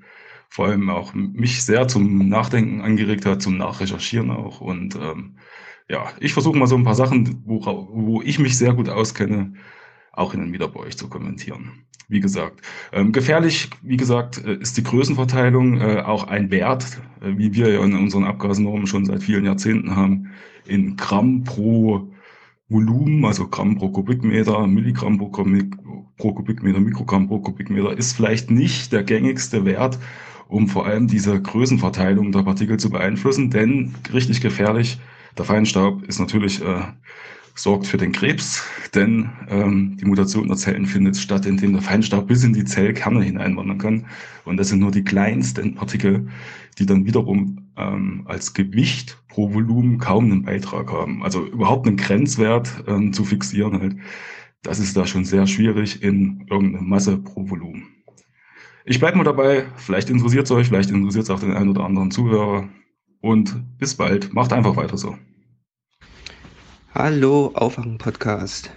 vor 0.50 0.68
allem 0.68 0.90
auch 0.90 1.14
mich 1.14 1.64
sehr 1.64 1.88
zum 1.88 2.28
Nachdenken 2.28 2.82
angeregt 2.82 3.26
hat, 3.26 3.42
zum 3.42 3.58
Nachrecherchieren 3.58 4.32
auch. 4.32 4.60
Und 4.62 4.96
ähm, 4.96 5.38
ja, 5.90 6.12
ich 6.20 6.34
versuche 6.34 6.58
mal 6.58 6.68
so 6.68 6.76
ein 6.76 6.84
paar 6.84 6.96
Sachen, 6.96 7.42
wo, 7.46 7.66
wo 7.92 8.22
ich 8.22 8.40
mich 8.40 8.58
sehr 8.58 8.74
gut 8.74 8.90
auskenne, 8.90 9.54
auch 10.12 10.32
hin 10.32 10.42
und 10.42 10.54
wieder 10.54 10.68
bei 10.68 10.80
euch 10.82 10.98
zu 10.98 11.08
kommentieren. 11.08 11.86
Wie 12.08 12.20
gesagt, 12.20 12.62
ähm, 12.92 13.14
gefährlich, 13.14 13.70
wie 13.82 13.96
gesagt, 13.96 14.44
äh, 14.44 14.56
ist 14.56 14.78
die 14.78 14.84
Größenverteilung 14.84 15.80
äh, 15.80 16.02
auch 16.02 16.28
ein 16.28 16.52
Wert, 16.52 17.00
äh, 17.22 17.38
wie 17.38 17.54
wir 17.54 17.72
ja 17.72 17.84
in 17.84 17.96
unseren 17.96 18.26
Abgasnormen 18.26 18.86
schon 18.86 19.06
seit 19.06 19.24
vielen 19.24 19.46
Jahrzehnten 19.46 19.96
haben, 19.96 20.32
in 20.66 20.98
Gramm 20.98 21.46
pro 21.46 22.12
Volumen, 22.68 23.24
also 23.26 23.48
Gramm 23.48 23.78
pro 23.78 23.90
Kubikmeter, 23.90 24.68
Milligramm 24.68 25.18
pro, 25.18 25.30
pro 26.18 26.34
Kubikmeter, 26.34 26.80
Mikrogramm 26.80 27.28
pro 27.28 27.40
Kubikmeter, 27.40 27.98
ist 27.98 28.14
vielleicht 28.14 28.52
nicht 28.52 28.92
der 28.92 29.04
gängigste 29.04 29.66
Wert, 29.66 29.98
um 30.48 30.68
vor 30.68 30.86
allem 30.86 31.08
diese 31.08 31.42
Größenverteilung 31.42 32.34
der 32.34 32.44
Partikel 32.44 32.78
zu 32.78 32.90
beeinflussen, 32.90 33.50
denn 33.52 33.96
richtig 34.14 34.42
gefährlich, 34.42 35.00
der 35.38 35.46
Feinstaub 35.46 36.04
ist 36.04 36.20
natürlich 36.20 36.62
äh, 36.62 36.84
sorgt 37.56 37.88
für 37.88 37.98
den 37.98 38.12
Krebs, 38.12 38.64
denn 38.94 39.30
ähm, 39.50 39.98
die 39.98 40.06
Mutation 40.06 40.48
der 40.48 40.58
Zellen 40.58 40.86
findet 40.86 41.18
statt, 41.18 41.46
indem 41.46 41.74
der 41.74 41.82
Feinstaub 41.82 42.28
bis 42.28 42.44
in 42.44 42.54
die 42.54 42.66
Zellkerne 42.66 43.24
hineinwandern 43.24 43.78
kann. 43.78 44.06
Und 44.46 44.58
das 44.58 44.70
sind 44.70 44.80
nur 44.80 44.92
die 44.92 45.04
kleinsten 45.04 45.76
Partikel, 45.76 46.28
die 46.80 46.86
dann 46.86 47.06
wiederum 47.06 47.70
ähm, 47.78 48.24
als 48.26 48.54
Gewicht 48.54 49.22
pro 49.28 49.54
Volumen 49.54 49.98
kaum 49.98 50.26
einen 50.26 50.44
Beitrag 50.44 50.92
haben. 50.92 51.24
Also 51.24 51.46
überhaupt 51.46 51.88
einen 51.88 51.98
Grenzwert 51.98 52.84
ähm, 52.88 53.14
zu 53.14 53.24
fixieren, 53.24 53.80
halt, 53.80 53.96
das 54.64 54.80
ist 54.80 54.96
da 54.96 55.06
schon 55.06 55.26
sehr 55.26 55.48
schwierig 55.48 56.04
in 56.04 56.46
irgendeiner 56.50 56.84
Masse 56.84 57.18
pro 57.18 57.50
Volumen. 57.50 57.88
Ich 58.86 59.00
bleibe 59.00 59.18
mal 59.18 59.24
dabei, 59.24 59.66
vielleicht 59.76 60.10
interessiert 60.10 60.46
es 60.46 60.52
euch, 60.52 60.68
vielleicht 60.68 60.90
interessiert 60.90 61.26
es 61.26 61.30
auch 61.30 61.40
den 61.40 61.54
einen 61.54 61.70
oder 61.70 61.84
anderen 61.84 62.12
Zuhörer. 62.12 62.68
Und 63.22 63.78
bis 63.78 63.96
bald, 63.96 64.34
macht 64.34 64.52
einfach 64.52 64.76
weiter 64.76 64.98
so. 64.98 65.16
Hallo, 66.94 67.52
Aufwachen-Podcast. 67.54 68.70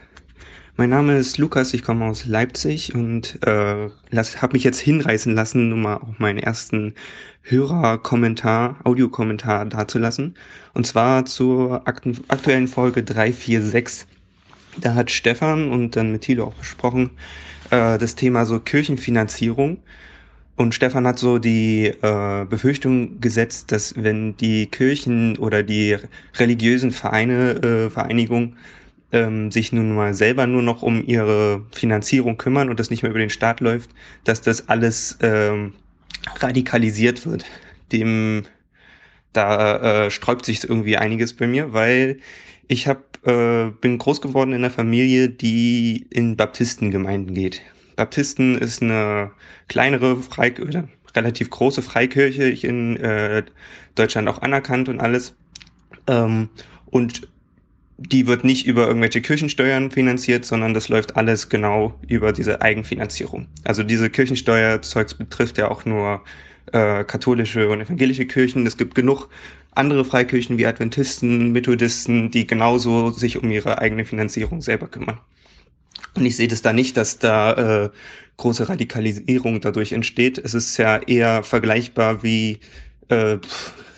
Mein 0.77 0.91
Name 0.91 1.19
ist 1.19 1.37
Lukas, 1.39 1.75
ich 1.75 1.83
komme 1.83 2.05
aus 2.05 2.27
Leipzig 2.27 2.95
und 2.95 3.45
äh, 3.45 3.91
habe 4.13 4.53
mich 4.53 4.63
jetzt 4.63 4.79
hinreißen 4.79 5.35
lassen, 5.35 5.73
um 5.73 5.83
mal 5.83 5.97
auch 5.97 6.17
meinen 6.21 6.39
ersten 6.39 6.95
Hörerkommentar, 7.43 8.77
Audiokommentar 8.85 9.67
dazulassen. 9.67 10.37
Und 10.75 10.87
zwar 10.87 11.25
zur 11.25 11.83
aktuellen 11.89 12.69
Folge 12.69 13.03
346. 13.03 14.07
Da 14.77 14.95
hat 14.95 15.11
Stefan 15.11 15.73
und 15.73 15.97
dann 15.97 16.13
mit 16.13 16.23
Thilo 16.23 16.45
auch 16.45 16.55
besprochen, 16.55 17.11
äh, 17.71 17.99
das 17.99 18.15
Thema 18.15 18.47
so 18.47 18.61
Kirchenfinanzierung. 18.61 19.79
Und 20.57 20.75
Stefan 20.75 21.07
hat 21.07 21.19
so 21.19 21.39
die 21.39 21.87
äh, 21.87 22.45
Befürchtung 22.45 23.21
gesetzt, 23.21 23.73
dass 23.73 23.95
wenn 23.97 24.37
die 24.37 24.67
Kirchen 24.67 25.37
oder 25.39 25.63
die 25.65 25.97
religiösen 26.37 26.93
Vereine, 26.93 27.55
äh, 27.63 27.91
Vereinigungen 27.91 28.57
ähm, 29.11 29.51
sich 29.51 29.73
nun 29.73 29.95
mal 29.95 30.15
selber 30.15 30.47
nur 30.47 30.63
noch 30.63 30.83
um 30.83 31.05
ihre 31.05 31.65
Finanzierung 31.73 32.37
kümmern 32.37 32.69
und 32.71 32.79
das 32.79 32.91
nicht 32.91 33.03
mehr 33.03 33.11
über 33.11 33.19
den 33.19 33.31
Staat 33.31 33.61
läuft, 33.61 33.91
dass 34.25 34.43
das 34.43 34.69
alles 34.69 35.19
ähm, 35.23 35.73
radikalisiert 36.41 37.27
wird. 37.27 37.45
Dem 37.91 38.45
da 39.33 40.07
äh, 40.07 40.11
sträubt 40.11 40.45
sich 40.45 40.63
irgendwie 40.69 40.97
einiges 40.97 41.35
bei 41.35 41.47
mir, 41.47 41.73
weil 41.73 42.19
ich 42.69 42.87
hab, 42.87 43.27
äh, 43.27 43.71
bin 43.81 43.99
groß 43.99 44.21
geworden 44.21 44.53
in 44.53 44.59
einer 44.59 44.71
Familie, 44.71 45.29
die 45.29 46.07
in 46.11 46.37
Baptistengemeinden 46.37 47.35
geht. 47.35 47.61
Baptisten 47.97 48.57
ist 48.59 48.83
eine 48.83 49.31
kleinere 49.69 50.23
Freik 50.23 50.61
oder 50.61 50.89
relativ 51.15 51.51
große 51.51 51.83
Freikirche 51.83 52.45
in 52.45 52.97
äh, 52.97 53.45
Deutschland 53.95 54.29
auch 54.29 54.43
anerkannt 54.43 54.89
und 54.89 55.01
alles. 55.01 55.35
Ähm, 56.07 56.49
und 56.87 57.29
die 57.97 58.27
wird 58.27 58.45
nicht 58.45 58.67
über 58.67 58.87
irgendwelche 58.87 59.21
Kirchensteuern 59.21 59.91
finanziert, 59.91 60.45
sondern 60.45 60.75
das 60.75 60.89
läuft 60.89 61.17
alles 61.17 61.49
genau 61.49 61.95
über 62.09 62.33
diese 62.33 62.61
Eigenfinanzierung. 62.61 63.47
Also 63.63 63.83
diese 63.83 64.11
Kirchensteuerzeugs 64.11 65.15
betrifft 65.15 65.59
ja 65.59 65.71
auch 65.71 65.85
nur 65.85 66.23
äh, 66.73 67.05
katholische 67.05 67.69
und 67.69 67.81
evangelische 67.81 68.27
Kirchen. 68.27 68.67
Es 68.67 68.77
gibt 68.77 68.95
genug 68.95 69.29
andere 69.77 70.05
Freikirchen 70.05 70.59
wie 70.59 70.67
Adventisten, 70.67 71.53
Methodisten, 71.53 72.31
die 72.31 72.47
genauso 72.47 73.11
sich 73.11 73.41
um 73.41 73.51
ihre 73.51 73.79
eigene 73.79 74.05
Finanzierung 74.05 74.61
selber 74.61 74.89
kümmern. 74.89 75.19
Und 76.15 76.27
ich 76.27 76.37
sehe 76.37 76.49
das 76.49 76.63
da 76.63 76.73
nicht, 76.73 76.97
dass 76.97 77.19
da 77.19 77.85
äh, 77.85 77.91
große 78.37 78.69
Radikalisierung 78.69 79.61
dadurch 79.61 79.93
entsteht. 79.93 80.39
Es 80.39 80.55
ist 80.55 80.77
ja 80.77 80.99
eher 80.99 81.43
vergleichbar 81.43 82.23
wie 82.23 82.59
äh, 83.09 83.39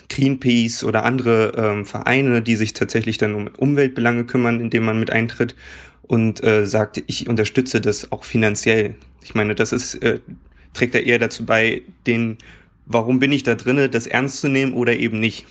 Greenpeace 0.08 0.84
oder 0.84 1.04
andere 1.04 1.52
ähm, 1.56 1.84
Vereine, 1.84 2.42
die 2.42 2.56
sich 2.56 2.72
tatsächlich 2.72 3.18
dann 3.18 3.34
um 3.34 3.48
Umweltbelange 3.56 4.24
kümmern, 4.24 4.60
indem 4.60 4.84
man 4.84 5.00
mit 5.00 5.10
eintritt 5.10 5.54
und 6.02 6.42
äh, 6.44 6.66
sagt, 6.66 7.02
ich 7.06 7.28
unterstütze 7.28 7.80
das 7.80 8.10
auch 8.12 8.24
finanziell. 8.24 8.94
Ich 9.22 9.34
meine, 9.34 9.54
das 9.54 9.72
ist, 9.72 9.96
äh, 9.96 10.20
trägt 10.72 10.94
ja 10.94 11.00
eher 11.00 11.18
dazu 11.18 11.44
bei, 11.44 11.82
den, 12.06 12.38
warum 12.86 13.18
bin 13.18 13.32
ich 13.32 13.42
da 13.42 13.54
drinne, 13.54 13.88
das 13.88 14.06
ernst 14.06 14.40
zu 14.40 14.48
nehmen 14.48 14.74
oder 14.74 14.94
eben 14.94 15.18
nicht. 15.18 15.46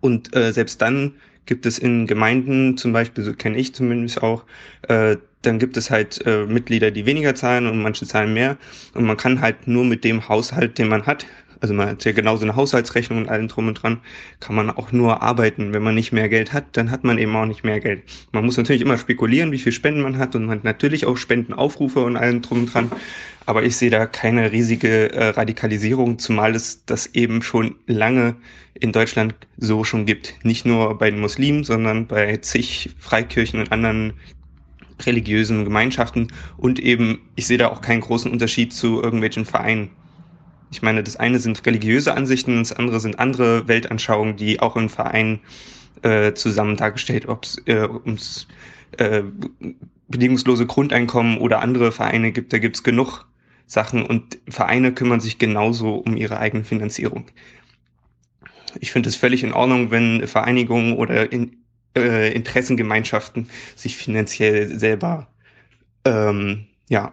Und 0.00 0.34
äh, 0.34 0.52
selbst 0.52 0.82
dann 0.82 1.14
gibt 1.46 1.66
es 1.66 1.78
in 1.78 2.06
Gemeinden, 2.06 2.76
zum 2.76 2.92
Beispiel, 2.92 3.24
so 3.24 3.32
kenne 3.34 3.58
ich 3.58 3.74
zumindest 3.74 4.22
auch, 4.22 4.44
äh, 4.88 5.16
dann 5.42 5.58
gibt 5.58 5.76
es 5.76 5.90
halt 5.90 6.24
äh, 6.26 6.46
Mitglieder, 6.46 6.90
die 6.90 7.04
weniger 7.06 7.34
zahlen 7.34 7.66
und 7.66 7.82
manche 7.82 8.06
zahlen 8.06 8.32
mehr. 8.32 8.56
Und 8.94 9.04
man 9.04 9.16
kann 9.16 9.40
halt 9.40 9.68
nur 9.68 9.84
mit 9.84 10.02
dem 10.04 10.26
Haushalt, 10.26 10.78
den 10.78 10.88
man 10.88 11.04
hat, 11.04 11.26
also 11.64 11.72
man 11.72 11.88
hat 11.88 12.04
ja 12.04 12.12
genauso 12.12 12.42
eine 12.42 12.56
Haushaltsrechnung 12.56 13.20
und 13.20 13.28
allem 13.30 13.48
drum 13.48 13.68
und 13.68 13.82
dran, 13.82 14.00
kann 14.40 14.54
man 14.54 14.68
auch 14.70 14.92
nur 14.92 15.22
arbeiten. 15.22 15.72
Wenn 15.72 15.82
man 15.82 15.94
nicht 15.94 16.12
mehr 16.12 16.28
Geld 16.28 16.52
hat, 16.52 16.64
dann 16.72 16.90
hat 16.90 17.04
man 17.04 17.16
eben 17.16 17.34
auch 17.34 17.46
nicht 17.46 17.64
mehr 17.64 17.80
Geld. 17.80 18.02
Man 18.32 18.44
muss 18.44 18.58
natürlich 18.58 18.82
immer 18.82 18.98
spekulieren, 18.98 19.50
wie 19.50 19.58
viel 19.58 19.72
Spenden 19.72 20.02
man 20.02 20.18
hat 20.18 20.34
und 20.34 20.44
man 20.44 20.58
hat 20.58 20.64
natürlich 20.64 21.06
auch 21.06 21.16
Spendenaufrufe 21.16 22.00
und 22.00 22.18
allem 22.18 22.42
drum 22.42 22.60
und 22.60 22.74
dran. 22.74 22.92
Aber 23.46 23.62
ich 23.62 23.76
sehe 23.76 23.90
da 23.90 24.06
keine 24.06 24.52
riesige 24.52 25.12
äh, 25.12 25.28
Radikalisierung, 25.28 26.18
zumal 26.18 26.54
es 26.54 26.84
das 26.86 27.06
eben 27.14 27.42
schon 27.42 27.74
lange 27.86 28.36
in 28.74 28.92
Deutschland 28.92 29.34
so 29.58 29.84
schon 29.84 30.06
gibt. 30.06 30.34
Nicht 30.44 30.64
nur 30.64 30.96
bei 30.98 31.10
den 31.10 31.20
Muslimen, 31.20 31.64
sondern 31.64 32.06
bei 32.06 32.38
zig 32.38 32.90
Freikirchen 32.98 33.60
und 33.60 33.70
anderen 33.70 34.14
religiösen 35.02 35.64
Gemeinschaften 35.64 36.28
und 36.56 36.78
eben, 36.78 37.20
ich 37.34 37.46
sehe 37.46 37.58
da 37.58 37.68
auch 37.68 37.80
keinen 37.80 38.00
großen 38.00 38.30
Unterschied 38.30 38.72
zu 38.72 39.02
irgendwelchen 39.02 39.44
Vereinen. 39.44 39.90
Ich 40.70 40.82
meine, 40.82 41.02
das 41.02 41.16
eine 41.16 41.38
sind 41.38 41.64
religiöse 41.66 42.14
Ansichten, 42.14 42.58
das 42.58 42.72
andere 42.72 43.00
sind 43.00 43.18
andere 43.18 43.68
Weltanschauungen, 43.68 44.36
die 44.36 44.60
auch 44.60 44.76
im 44.76 44.88
Verein 44.88 45.40
äh, 46.02 46.32
zusammen 46.34 46.76
dargestellt, 46.76 47.28
ob 47.28 47.44
es 47.44 47.58
äh, 47.66 47.86
ums 47.88 48.46
äh, 48.98 49.22
bedingungslose 50.08 50.66
Grundeinkommen 50.66 51.38
oder 51.38 51.60
andere 51.60 51.92
Vereine 51.92 52.32
gibt. 52.32 52.52
Da 52.52 52.58
gibt 52.58 52.76
es 52.76 52.82
genug 52.82 53.26
Sachen 53.66 54.04
und 54.04 54.38
Vereine 54.48 54.92
kümmern 54.92 55.20
sich 55.20 55.38
genauso 55.38 55.94
um 55.94 56.16
ihre 56.16 56.38
eigene 56.38 56.64
Finanzierung. 56.64 57.26
Ich 58.80 58.92
finde 58.92 59.08
es 59.08 59.16
völlig 59.16 59.42
in 59.44 59.52
Ordnung, 59.52 59.90
wenn 59.90 60.26
Vereinigungen 60.26 60.96
oder 60.96 61.30
in, 61.32 61.56
äh, 61.96 62.32
Interessengemeinschaften 62.32 63.48
sich 63.76 63.96
finanziell 63.96 64.78
selber 64.78 65.28
ähm, 66.04 66.66
ja 66.88 67.12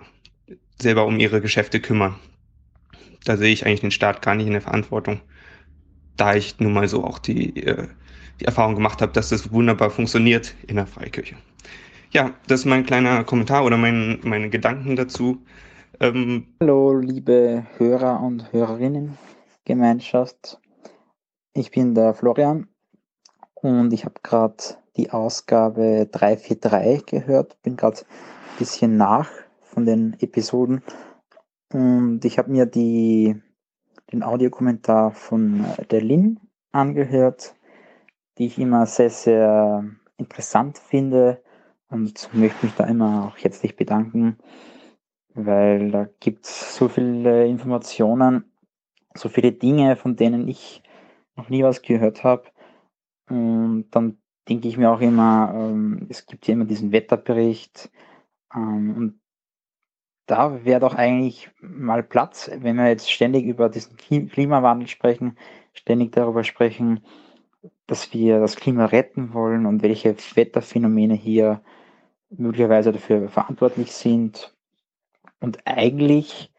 selber 0.81 1.05
um 1.05 1.19
ihre 1.19 1.41
Geschäfte 1.41 1.79
kümmern 1.79 2.15
da 3.23 3.37
sehe 3.37 3.53
ich 3.53 3.65
eigentlich 3.65 3.81
den 3.81 3.91
Staat 3.91 4.21
gar 4.21 4.35
nicht 4.35 4.47
in 4.47 4.53
der 4.53 4.61
Verantwortung, 4.61 5.21
da 6.17 6.35
ich 6.35 6.59
nun 6.59 6.73
mal 6.73 6.87
so 6.87 7.03
auch 7.03 7.19
die, 7.19 7.65
äh, 7.65 7.87
die 8.39 8.45
Erfahrung 8.45 8.75
gemacht 8.75 9.01
habe, 9.01 9.11
dass 9.11 9.29
das 9.29 9.51
wunderbar 9.51 9.89
funktioniert 9.89 10.55
in 10.67 10.77
der 10.77 10.87
Freikirche. 10.87 11.35
Ja, 12.11 12.33
das 12.47 12.61
ist 12.61 12.65
mein 12.65 12.85
kleiner 12.85 13.23
Kommentar 13.23 13.63
oder 13.63 13.77
mein, 13.77 14.19
meine 14.23 14.49
Gedanken 14.49 14.95
dazu. 14.95 15.43
Ähm, 16.01 16.55
Hallo, 16.59 16.95
liebe 16.97 17.67
Hörer 17.77 18.23
und 18.23 18.51
Hörerinnen, 18.51 19.19
Gemeinschaft. 19.65 20.59
Ich 21.53 21.69
bin 21.69 21.93
der 21.93 22.15
Florian 22.15 22.69
und 23.53 23.93
ich 23.93 24.03
habe 24.05 24.15
gerade 24.23 24.63
die 24.97 25.11
Ausgabe 25.11 26.09
343 26.11 27.05
gehört, 27.05 27.61
bin 27.61 27.77
gerade 27.77 27.99
ein 27.99 28.57
bisschen 28.57 28.97
nach 28.97 29.29
von 29.59 29.85
den 29.85 30.17
Episoden 30.19 30.81
und 31.71 32.25
ich 32.25 32.39
habe 32.39 32.49
mir 32.49 32.65
die, 32.65 33.39
den 34.11 34.23
Audiokommentar 34.23 35.11
von 35.11 35.63
der 35.91 36.01
Lin 36.01 36.39
angehört, 36.71 37.53
die 38.39 38.47
ich 38.47 38.57
immer 38.57 38.87
sehr, 38.87 39.11
sehr 39.11 39.85
interessant 40.17 40.79
finde 40.79 41.43
und 41.89 42.27
möchte 42.33 42.65
mich 42.65 42.73
da 42.73 42.85
immer 42.85 43.27
auch 43.27 43.37
herzlich 43.37 43.75
bedanken, 43.75 44.39
weil 45.33 45.91
da 45.91 46.07
gibt 46.19 46.45
es 46.45 46.75
so 46.75 46.87
viele 46.87 47.47
Informationen, 47.47 48.51
so 49.15 49.29
viele 49.29 49.51
Dinge, 49.51 49.95
von 49.95 50.15
denen 50.15 50.47
ich 50.47 50.83
noch 51.35 51.49
nie 51.49 51.63
was 51.63 51.81
gehört 51.81 52.23
habe. 52.23 52.43
Und 53.29 53.87
dann 53.91 54.17
denke 54.49 54.67
ich 54.67 54.77
mir 54.77 54.91
auch 54.91 55.01
immer, 55.01 55.53
ähm, 55.55 56.07
es 56.09 56.25
gibt 56.25 56.47
ja 56.47 56.53
immer 56.53 56.65
diesen 56.65 56.91
Wetterbericht 56.91 57.91
ähm, 58.53 58.95
und 58.97 59.21
da 60.27 60.63
wäre 60.63 60.79
doch 60.79 60.95
eigentlich 60.95 61.49
mal 61.59 62.03
Platz, 62.03 62.49
wenn 62.53 62.77
wir 62.77 62.87
jetzt 62.87 63.11
ständig 63.11 63.45
über 63.45 63.69
diesen 63.69 63.97
Klimawandel 63.97 64.87
sprechen, 64.87 65.37
ständig 65.73 66.13
darüber 66.13 66.43
sprechen, 66.43 67.01
dass 67.87 68.13
wir 68.13 68.39
das 68.39 68.55
Klima 68.55 68.85
retten 68.85 69.33
wollen 69.33 69.65
und 69.65 69.81
welche 69.83 70.15
Wetterphänomene 70.35 71.15
hier 71.15 71.61
möglicherweise 72.29 72.93
dafür 72.93 73.27
verantwortlich 73.27 73.91
sind. 73.91 74.50
Und 75.41 75.65
eigentlich 75.65 76.51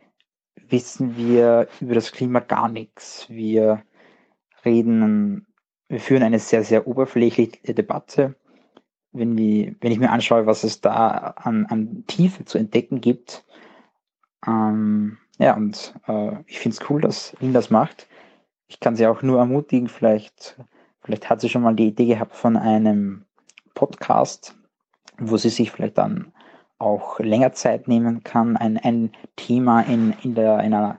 wissen 0.56 1.16
wir 1.16 1.68
über 1.81 1.94
das 1.94 2.12
Klima 2.12 2.40
gar 2.40 2.68
nichts. 2.68 3.26
Wir 3.31 3.82
reden, 4.65 5.47
wir 5.88 6.00
führen 6.00 6.22
eine 6.22 6.40
sehr, 6.40 6.65
sehr 6.65 6.86
oberflächliche 6.86 7.74
Debatte. 7.74 8.34
Wenn, 9.12 9.38
wir, 9.38 9.74
wenn 9.81 9.92
ich 9.92 9.98
mir 9.98 10.10
anschaue, 10.10 10.47
was 10.47 10.65
es 10.65 10.81
da 10.81 11.34
an, 11.36 11.66
an 11.66 12.04
Tiefe 12.06 12.44
zu 12.44 12.58
entdecken 12.58 13.00
gibt, 13.00 13.44
ähm, 14.47 15.18
ja, 15.38 15.54
und 15.54 15.94
äh, 16.08 16.32
ich 16.47 16.58
finde 16.58 16.76
es 16.76 16.90
cool, 16.90 17.00
dass 17.00 17.36
Lin 17.40 17.52
das 17.52 17.70
macht. 17.70 18.08
Ich 18.68 18.81
kann 18.81 18.97
sie 18.97 19.06
auch 19.06 19.22
nur 19.22 19.38
ermutigen, 19.38 19.88
vielleicht, 19.88 20.58
vielleicht 21.02 21.28
hat 21.31 21.40
sie 21.40 21.48
schon 21.48 21.62
mal 21.62 21.76
die 21.76 21.88
Idee 21.88 22.06
gehabt 22.06 22.34
von 22.34 22.56
einem 22.56 23.26
Podcast, 23.74 24.56
wo 25.18 25.36
sie 25.36 25.50
sich 25.50 25.70
vielleicht 25.70 25.98
dann 25.98 26.32
auch 26.82 27.18
länger 27.20 27.52
Zeit 27.52 27.88
nehmen 27.88 28.24
kann, 28.24 28.56
ein, 28.56 28.76
ein 28.76 29.12
Thema 29.36 29.82
in, 29.82 30.15
in, 30.22 30.34
der, 30.34 30.60
in, 30.60 30.74
einer, 30.74 30.98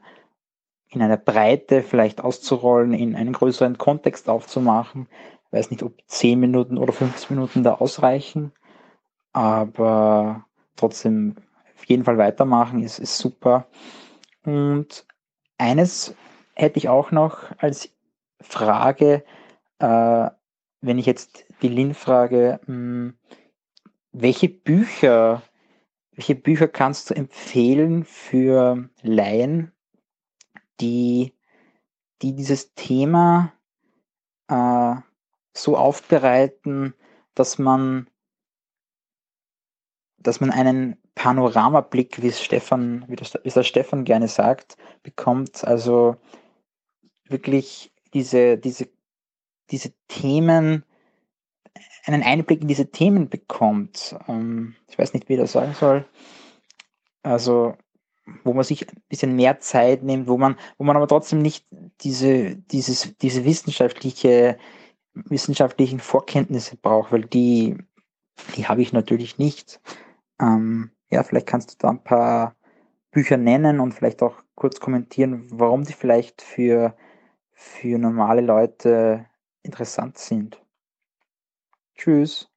in 0.90 1.02
einer 1.02 1.18
Breite 1.18 1.84
vielleicht 1.84 2.22
auszurollen, 2.22 2.94
in 2.94 3.16
einen 3.16 3.34
größeren 3.34 3.78
Kontext 3.78 4.30
aufzumachen. 4.30 5.08
Ich 5.48 5.54
weiß 5.54 5.72
nicht, 5.72 5.84
ob 5.84 5.94
10 6.08 6.40
Minuten 6.40 6.78
oder 6.78 6.94
15 6.94 7.36
Minuten 7.36 7.64
da 7.64 7.76
ausreichen, 7.76 8.54
aber 9.34 10.46
trotzdem 10.76 11.36
auf 11.76 11.86
jeden 11.86 12.06
Fall 12.06 12.18
weitermachen, 12.18 12.82
ist, 12.82 13.00
ist 13.00 13.18
super. 13.18 13.68
Und 14.46 15.06
eines 15.58 16.16
hätte 16.56 16.78
ich 16.78 16.90
auch 16.90 17.12
noch 17.12 17.52
als 17.58 17.90
Frage, 18.42 19.24
äh, 19.80 20.30
wenn 20.82 20.98
ich 20.98 21.06
jetzt 21.06 21.46
die 21.62 21.70
Lin 21.70 21.94
frage, 21.94 22.60
hm, 22.66 23.16
welche 24.12 24.50
Bücher, 24.50 25.42
welche 26.16 26.36
Bücher 26.36 26.68
kannst 26.68 27.10
du 27.10 27.16
empfehlen 27.16 28.04
für 28.04 28.90
Laien, 29.02 29.72
die, 30.80 31.34
die 32.22 32.36
dieses 32.36 32.74
Thema 32.76 33.54
äh, 34.48 34.96
so 35.54 35.78
aufbereiten, 35.78 36.94
dass 37.34 37.58
man, 37.58 38.10
dass 40.18 40.40
man 40.40 40.52
einen 40.52 40.98
Panoramablick, 41.16 42.22
wie 42.22 42.28
es 42.28 42.42
Stefan, 42.42 43.06
wie 43.08 43.16
das, 43.16 43.34
wie 43.44 43.50
das 43.50 43.68
Stefan 43.68 44.04
gerne 44.04 44.28
sagt, 44.28 44.78
bekommt. 45.04 45.64
Also 45.64 46.18
wirklich 47.28 47.94
diese, 48.14 48.58
diese, 48.58 48.90
diese 49.70 49.94
Themen 50.08 50.86
einen 52.06 52.24
Einblick 52.24 52.62
in 52.62 52.68
diese 52.68 52.92
Themen 52.92 53.30
bekommt. 53.30 54.16
Ähm, 54.28 54.76
ich 54.88 54.98
weiß 54.98 55.14
nicht, 55.14 55.30
wie 55.30 55.34
ich 55.34 55.40
das 55.40 55.54
sagen 55.54 55.74
soll. 55.74 56.06
Also, 57.24 57.76
wo 58.44 58.54
man 58.54 58.64
sich 58.64 58.88
ein 58.90 59.02
bisschen 59.10 59.36
mehr 59.36 59.60
Zeit 59.60 60.04
nimmt, 60.04 60.28
wo 60.28 60.38
man, 60.38 60.58
wo 60.78 60.84
man 60.84 60.96
aber 60.96 61.08
trotzdem 61.08 61.42
nicht 61.42 61.66
diese, 62.02 62.56
dieses, 62.56 63.18
diese 63.18 63.46
wissenschaftliche, 63.46 64.58
wissenschaftlichen 65.14 66.00
Vorkenntnisse 66.00 66.78
braucht, 66.78 67.12
weil 67.12 67.26
die, 67.26 67.78
die 68.56 68.68
habe 68.68 68.82
ich 68.82 68.94
natürlich 68.94 69.38
nicht. 69.38 69.82
Ähm, 70.42 70.92
ja, 71.12 71.24
vielleicht 71.24 71.48
kannst 71.48 71.72
du 71.72 71.76
da 71.80 71.90
ein 71.90 72.04
paar 72.04 72.56
Bücher 73.12 73.38
nennen 73.38 73.80
und 73.80 73.94
vielleicht 73.94 74.24
auch 74.24 74.36
kurz 74.56 74.80
kommentieren, 74.80 75.48
warum 75.52 75.84
die 75.84 75.94
vielleicht 75.94 76.42
für, 76.42 76.96
für 77.54 77.98
normale 77.98 78.42
Leute 78.42 79.28
interessant 79.62 80.18
sind. 80.18 80.63
Tschüss. 82.04 82.53